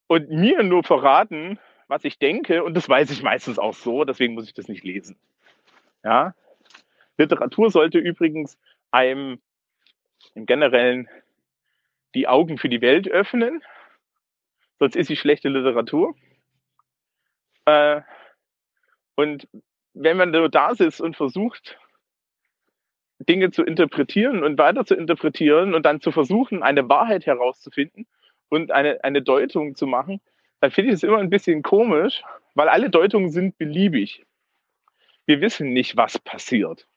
und 0.07 0.29
mir 0.29 0.63
nur 0.63 0.83
verraten, 0.83 1.59
was 1.88 2.03
ich 2.03 2.19
denke. 2.19 2.63
Und 2.63 2.75
das 2.75 2.88
weiß 2.89 3.11
ich 3.11 3.23
meistens 3.23 3.59
auch 3.59 3.73
so, 3.73 4.03
deswegen 4.03 4.33
muss 4.33 4.47
ich 4.47 4.53
das 4.53 4.67
nicht 4.67 4.83
lesen. 4.83 5.17
Ja? 6.03 6.33
Literatur 7.17 7.71
sollte 7.71 7.99
übrigens 7.99 8.57
einem 8.91 9.39
im 10.33 10.45
Generellen 10.45 11.07
die 12.13 12.27
Augen 12.27 12.57
für 12.57 12.69
die 12.69 12.81
Welt 12.81 13.07
öffnen 13.09 13.61
sonst 14.79 14.95
ist 14.95 15.07
sie 15.07 15.15
schlechte 15.15 15.49
Literatur. 15.49 16.15
Äh, 17.65 18.01
und 19.15 19.47
wenn 19.93 20.17
man 20.17 20.31
nur 20.31 20.49
da 20.49 20.75
sitzt 20.75 21.01
und 21.01 21.15
versucht, 21.15 21.79
Dinge 23.19 23.51
zu 23.51 23.63
interpretieren 23.63 24.43
und 24.43 24.57
weiter 24.57 24.85
zu 24.85 24.93
interpretieren 24.93 25.73
und 25.73 25.85
dann 25.85 26.01
zu 26.01 26.11
versuchen, 26.11 26.63
eine 26.63 26.89
Wahrheit 26.89 27.25
herauszufinden 27.25 28.05
und 28.49 28.72
eine, 28.72 29.03
eine 29.03 29.22
Deutung 29.22 29.76
zu 29.76 29.88
machen, 29.88 30.22
dann 30.61 30.72
finde 30.72 30.92
ich 30.92 30.95
es 30.95 31.03
immer 31.03 31.19
ein 31.19 31.29
bisschen 31.29 31.61
komisch, 31.61 32.24
weil 32.53 32.69
alle 32.69 32.90
Deutungen 32.90 33.29
sind 33.29 33.58
beliebig. 33.58 34.26
Wir 35.26 35.42
wissen 35.42 35.74
nicht, 35.74 35.97
was 35.97 36.19
passiert. 36.19 36.88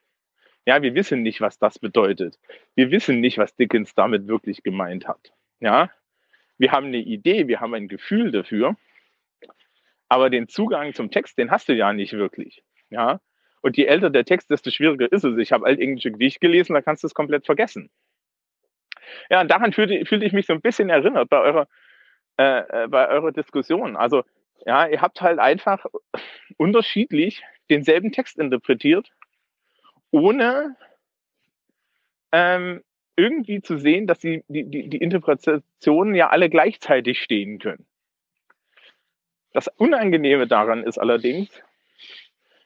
Ja, 0.67 0.83
wir 0.83 0.95
wissen 0.95 1.23
nicht, 1.23 1.41
was 1.41 1.59
das 1.59 1.79
bedeutet. 1.79 2.39
Wir 2.75 2.91
wissen 2.91 3.21
nicht, 3.21 3.39
was 3.39 3.57
Dickens 3.57 3.95
damit 3.95 4.29
wirklich 4.29 4.63
gemeint 4.63 5.09
hat. 5.09 5.33
Ja, 5.61 5.91
wir 6.59 6.73
haben 6.73 6.87
eine 6.87 6.99
Idee, 6.99 7.49
wir 7.49 7.61
haben 7.61 7.75
ein 7.75 7.89
Gefühl 7.89 8.31
dafür, 8.33 8.77
aber 10.09 10.29
den 10.29 10.49
Zugang 10.49 10.93
zum 10.93 11.11
Text, 11.11 11.39
den 11.39 11.51
hast 11.51 11.69
du 11.69 11.75
ja 11.75 11.93
nicht 11.93 12.13
wirklich. 12.13 12.63
Ja? 12.91 13.21
Und 13.61 13.77
je 13.77 13.87
älter 13.87 14.11
der 14.11 14.25
Text, 14.25 14.51
desto 14.51 14.71
schwieriger 14.71 15.11
ist 15.11 15.25
es. 15.25 15.37
Ich 15.39 15.53
habe 15.53 15.67
altenglische 15.67 16.13
Gedichte 16.13 16.41
gelesen, 16.41 16.75
da 16.75 16.83
kannst 16.83 17.03
du 17.03 17.07
es 17.07 17.15
komplett 17.15 17.47
vergessen. 17.47 17.91
Ja, 19.31 19.41
und 19.41 19.51
daran 19.51 19.73
fühlte, 19.73 20.05
fühlte 20.05 20.24
ich 20.24 20.33
mich 20.33 20.47
so 20.47 20.53
ein 20.53 20.60
bisschen 20.60 20.91
erinnert 20.91 21.28
bei 21.28 21.41
eurer, 21.41 21.69
äh, 22.39 22.85
äh, 22.85 22.89
bei 22.89 23.08
eurer 23.08 23.33
Diskussion. 23.33 23.97
Also, 23.97 24.24
ja, 24.67 24.87
ihr 24.87 25.01
habt 25.01 25.21
halt 25.21 25.39
einfach 25.39 25.85
unterschiedlich 26.57 27.42
denselben 27.71 28.12
Text 28.12 28.39
interpretiert, 28.39 29.10
ohne 30.10 30.76
ähm, 32.33 32.83
irgendwie 33.17 33.60
zu 33.62 33.78
sehen, 33.78 34.07
dass 34.07 34.21
die, 34.21 34.44
die, 34.49 34.65
die, 34.65 34.89
die 34.89 34.99
Interpretationen 34.99 36.15
ja 36.15 36.31
alle 36.31 36.49
gleichzeitig 36.49 37.21
stehen 37.21 37.58
können. 37.58 37.87
Das 39.53 39.69
Unangenehme 39.69 40.47
daran 40.47 40.85
ist 40.85 40.99
allerdings, 40.99 41.49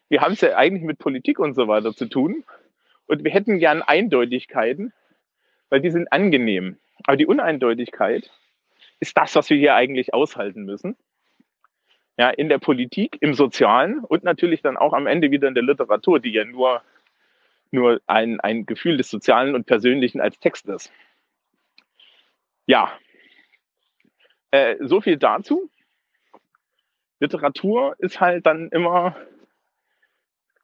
wir 0.09 0.21
haben 0.21 0.33
es 0.33 0.43
ja 0.43 0.57
eigentlich 0.57 0.83
mit 0.83 0.99
Politik 0.99 1.39
und 1.39 1.55
so 1.55 1.69
weiter 1.69 1.95
zu 1.95 2.07
tun. 2.07 2.45
Und 3.07 3.25
wir 3.25 3.31
hätten 3.31 3.59
gern 3.59 3.81
Eindeutigkeiten, 3.81 4.93
weil 5.73 5.81
die 5.81 5.91
sind 5.91 6.13
angenehm. 6.13 6.77
Aber 7.05 7.17
die 7.17 7.25
Uneindeutigkeit 7.25 8.31
ist 9.01 9.17
das, 9.17 9.35
was 9.35 9.49
wir 9.49 9.57
hier 9.57 9.75
eigentlich 9.75 10.13
aushalten 10.13 10.65
müssen. 10.65 10.99
Ja, 12.19 12.29
in 12.29 12.51
der 12.51 12.59
Politik, 12.59 13.17
im 13.21 13.33
Sozialen 13.33 14.01
und 14.01 14.23
natürlich 14.23 14.61
dann 14.61 14.77
auch 14.77 14.93
am 14.93 15.07
Ende 15.07 15.31
wieder 15.31 15.49
in 15.49 15.55
der 15.55 15.63
Literatur, 15.63 16.21
die 16.21 16.33
ja 16.33 16.45
nur, 16.45 16.83
nur 17.71 18.03
ein, 18.07 18.39
ein 18.39 18.67
Gefühl 18.67 18.99
des 18.99 19.09
Sozialen 19.09 19.55
und 19.55 19.65
Persönlichen 19.65 20.21
als 20.21 20.39
Text 20.39 20.69
ist. 20.69 20.93
Ja, 22.67 22.93
äh, 24.51 24.77
so 24.79 25.01
viel 25.01 25.17
dazu. 25.17 25.71
Literatur 27.19 27.97
ist 27.99 28.21
halt 28.21 28.45
dann 28.45 28.69
immer 28.69 29.17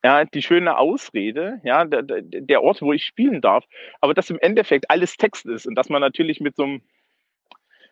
ja, 0.05 0.25
die 0.25 0.43
schöne 0.43 0.79
Ausrede, 0.79 1.61
ja, 1.65 1.85
der, 1.85 2.03
der 2.03 2.63
Ort, 2.63 2.83
wo 2.83 2.93
ich 2.93 3.05
spielen 3.05 3.41
darf, 3.41 3.65
aber 4.01 4.15
dass 4.15 4.31
im 4.31 4.39
Endeffekt 4.39 4.91
alles 4.91 5.17
Text 5.17 5.47
ist 5.47 5.67
und 5.67 5.75
dass 5.75 5.89
man 5.89 6.01
natürlich 6.01 6.41
mit 6.41 6.57
so 6.57 6.65
einem, 6.65 6.83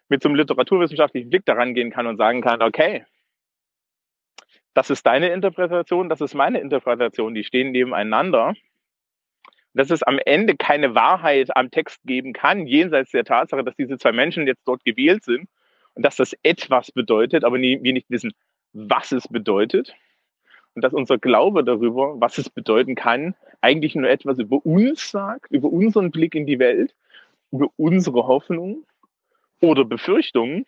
mit 0.09 0.23
so 0.23 0.29
einem 0.29 0.37
literaturwissenschaftlichen 0.37 1.31
Blick 1.31 1.45
daran 1.47 1.75
gehen 1.75 1.91
kann 1.91 2.07
und 2.07 2.17
sagen 2.17 2.43
kann, 2.43 2.63
okay, 2.63 3.05
das 4.75 4.91
ist 4.91 5.05
deine 5.07 5.31
Interpretation, 5.31 6.09
das 6.09 6.21
ist 6.21 6.35
meine 6.35 6.61
Interpretation, 6.61 7.35
die 7.35 7.45
stehen 7.45 7.73
nebeneinander. 7.73 8.55
Dass 9.73 9.91
es 9.91 10.03
am 10.03 10.19
Ende 10.25 10.57
keine 10.57 10.95
Wahrheit 10.95 11.55
am 11.57 11.71
Text 11.71 12.01
geben 12.05 12.33
kann, 12.33 12.67
jenseits 12.67 13.11
der 13.11 13.25
Tatsache, 13.25 13.65
dass 13.65 13.77
diese 13.77 13.99
zwei 13.99 14.13
Menschen 14.13 14.47
jetzt 14.47 14.67
dort 14.67 14.85
gewählt 14.85 15.25
sind 15.25 15.49
und 15.95 16.03
dass 16.03 16.17
das 16.17 16.35
etwas 16.43 16.93
bedeutet, 16.93 17.45
aber 17.45 17.59
nie, 17.59 17.83
wir 17.83 17.93
nicht 17.93 18.09
wissen, 18.11 18.33
was 18.73 19.13
es 19.13 19.29
bedeutet 19.29 19.95
und 20.77 20.83
dass 20.83 20.93
unser 20.93 21.17
Glaube 21.19 21.65
darüber, 21.65 22.21
was 22.21 22.37
es 22.37 22.51
bedeuten 22.51 22.95
kann, 22.95 23.35
eigentlich 23.63 23.95
nur 23.95 24.09
etwas 24.09 24.39
über 24.39 24.65
uns 24.65 25.11
sagt, 25.11 25.51
über 25.51 25.69
unseren 25.69 26.11
Blick 26.11 26.35
in 26.35 26.47
die 26.47 26.59
Welt, 26.59 26.95
über 27.51 27.69
unsere 27.79 28.27
Hoffnung 28.27 28.85
oder 29.61 29.87
Befürchtungen, 29.87 30.67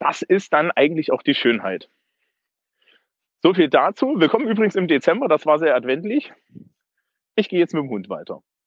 das 0.00 0.22
ist 0.22 0.52
dann 0.52 0.72
eigentlich 0.72 1.12
auch 1.12 1.22
die 1.22 1.34
Schönheit. 1.34 1.88
So 3.40 3.54
viel 3.54 3.68
dazu. 3.68 4.18
Wir 4.18 4.28
kommen 4.28 4.48
übrigens 4.48 4.74
im 4.74 4.88
Dezember, 4.88 5.28
das 5.28 5.46
war 5.46 5.60
sehr 5.60 5.76
adventlich. 5.76 6.32
Ich 7.36 7.48
gehe 7.48 7.60
jetzt 7.60 7.72
mit 7.72 7.84
dem 7.84 7.90
Hund 7.90 8.08
weiter. 8.08 8.42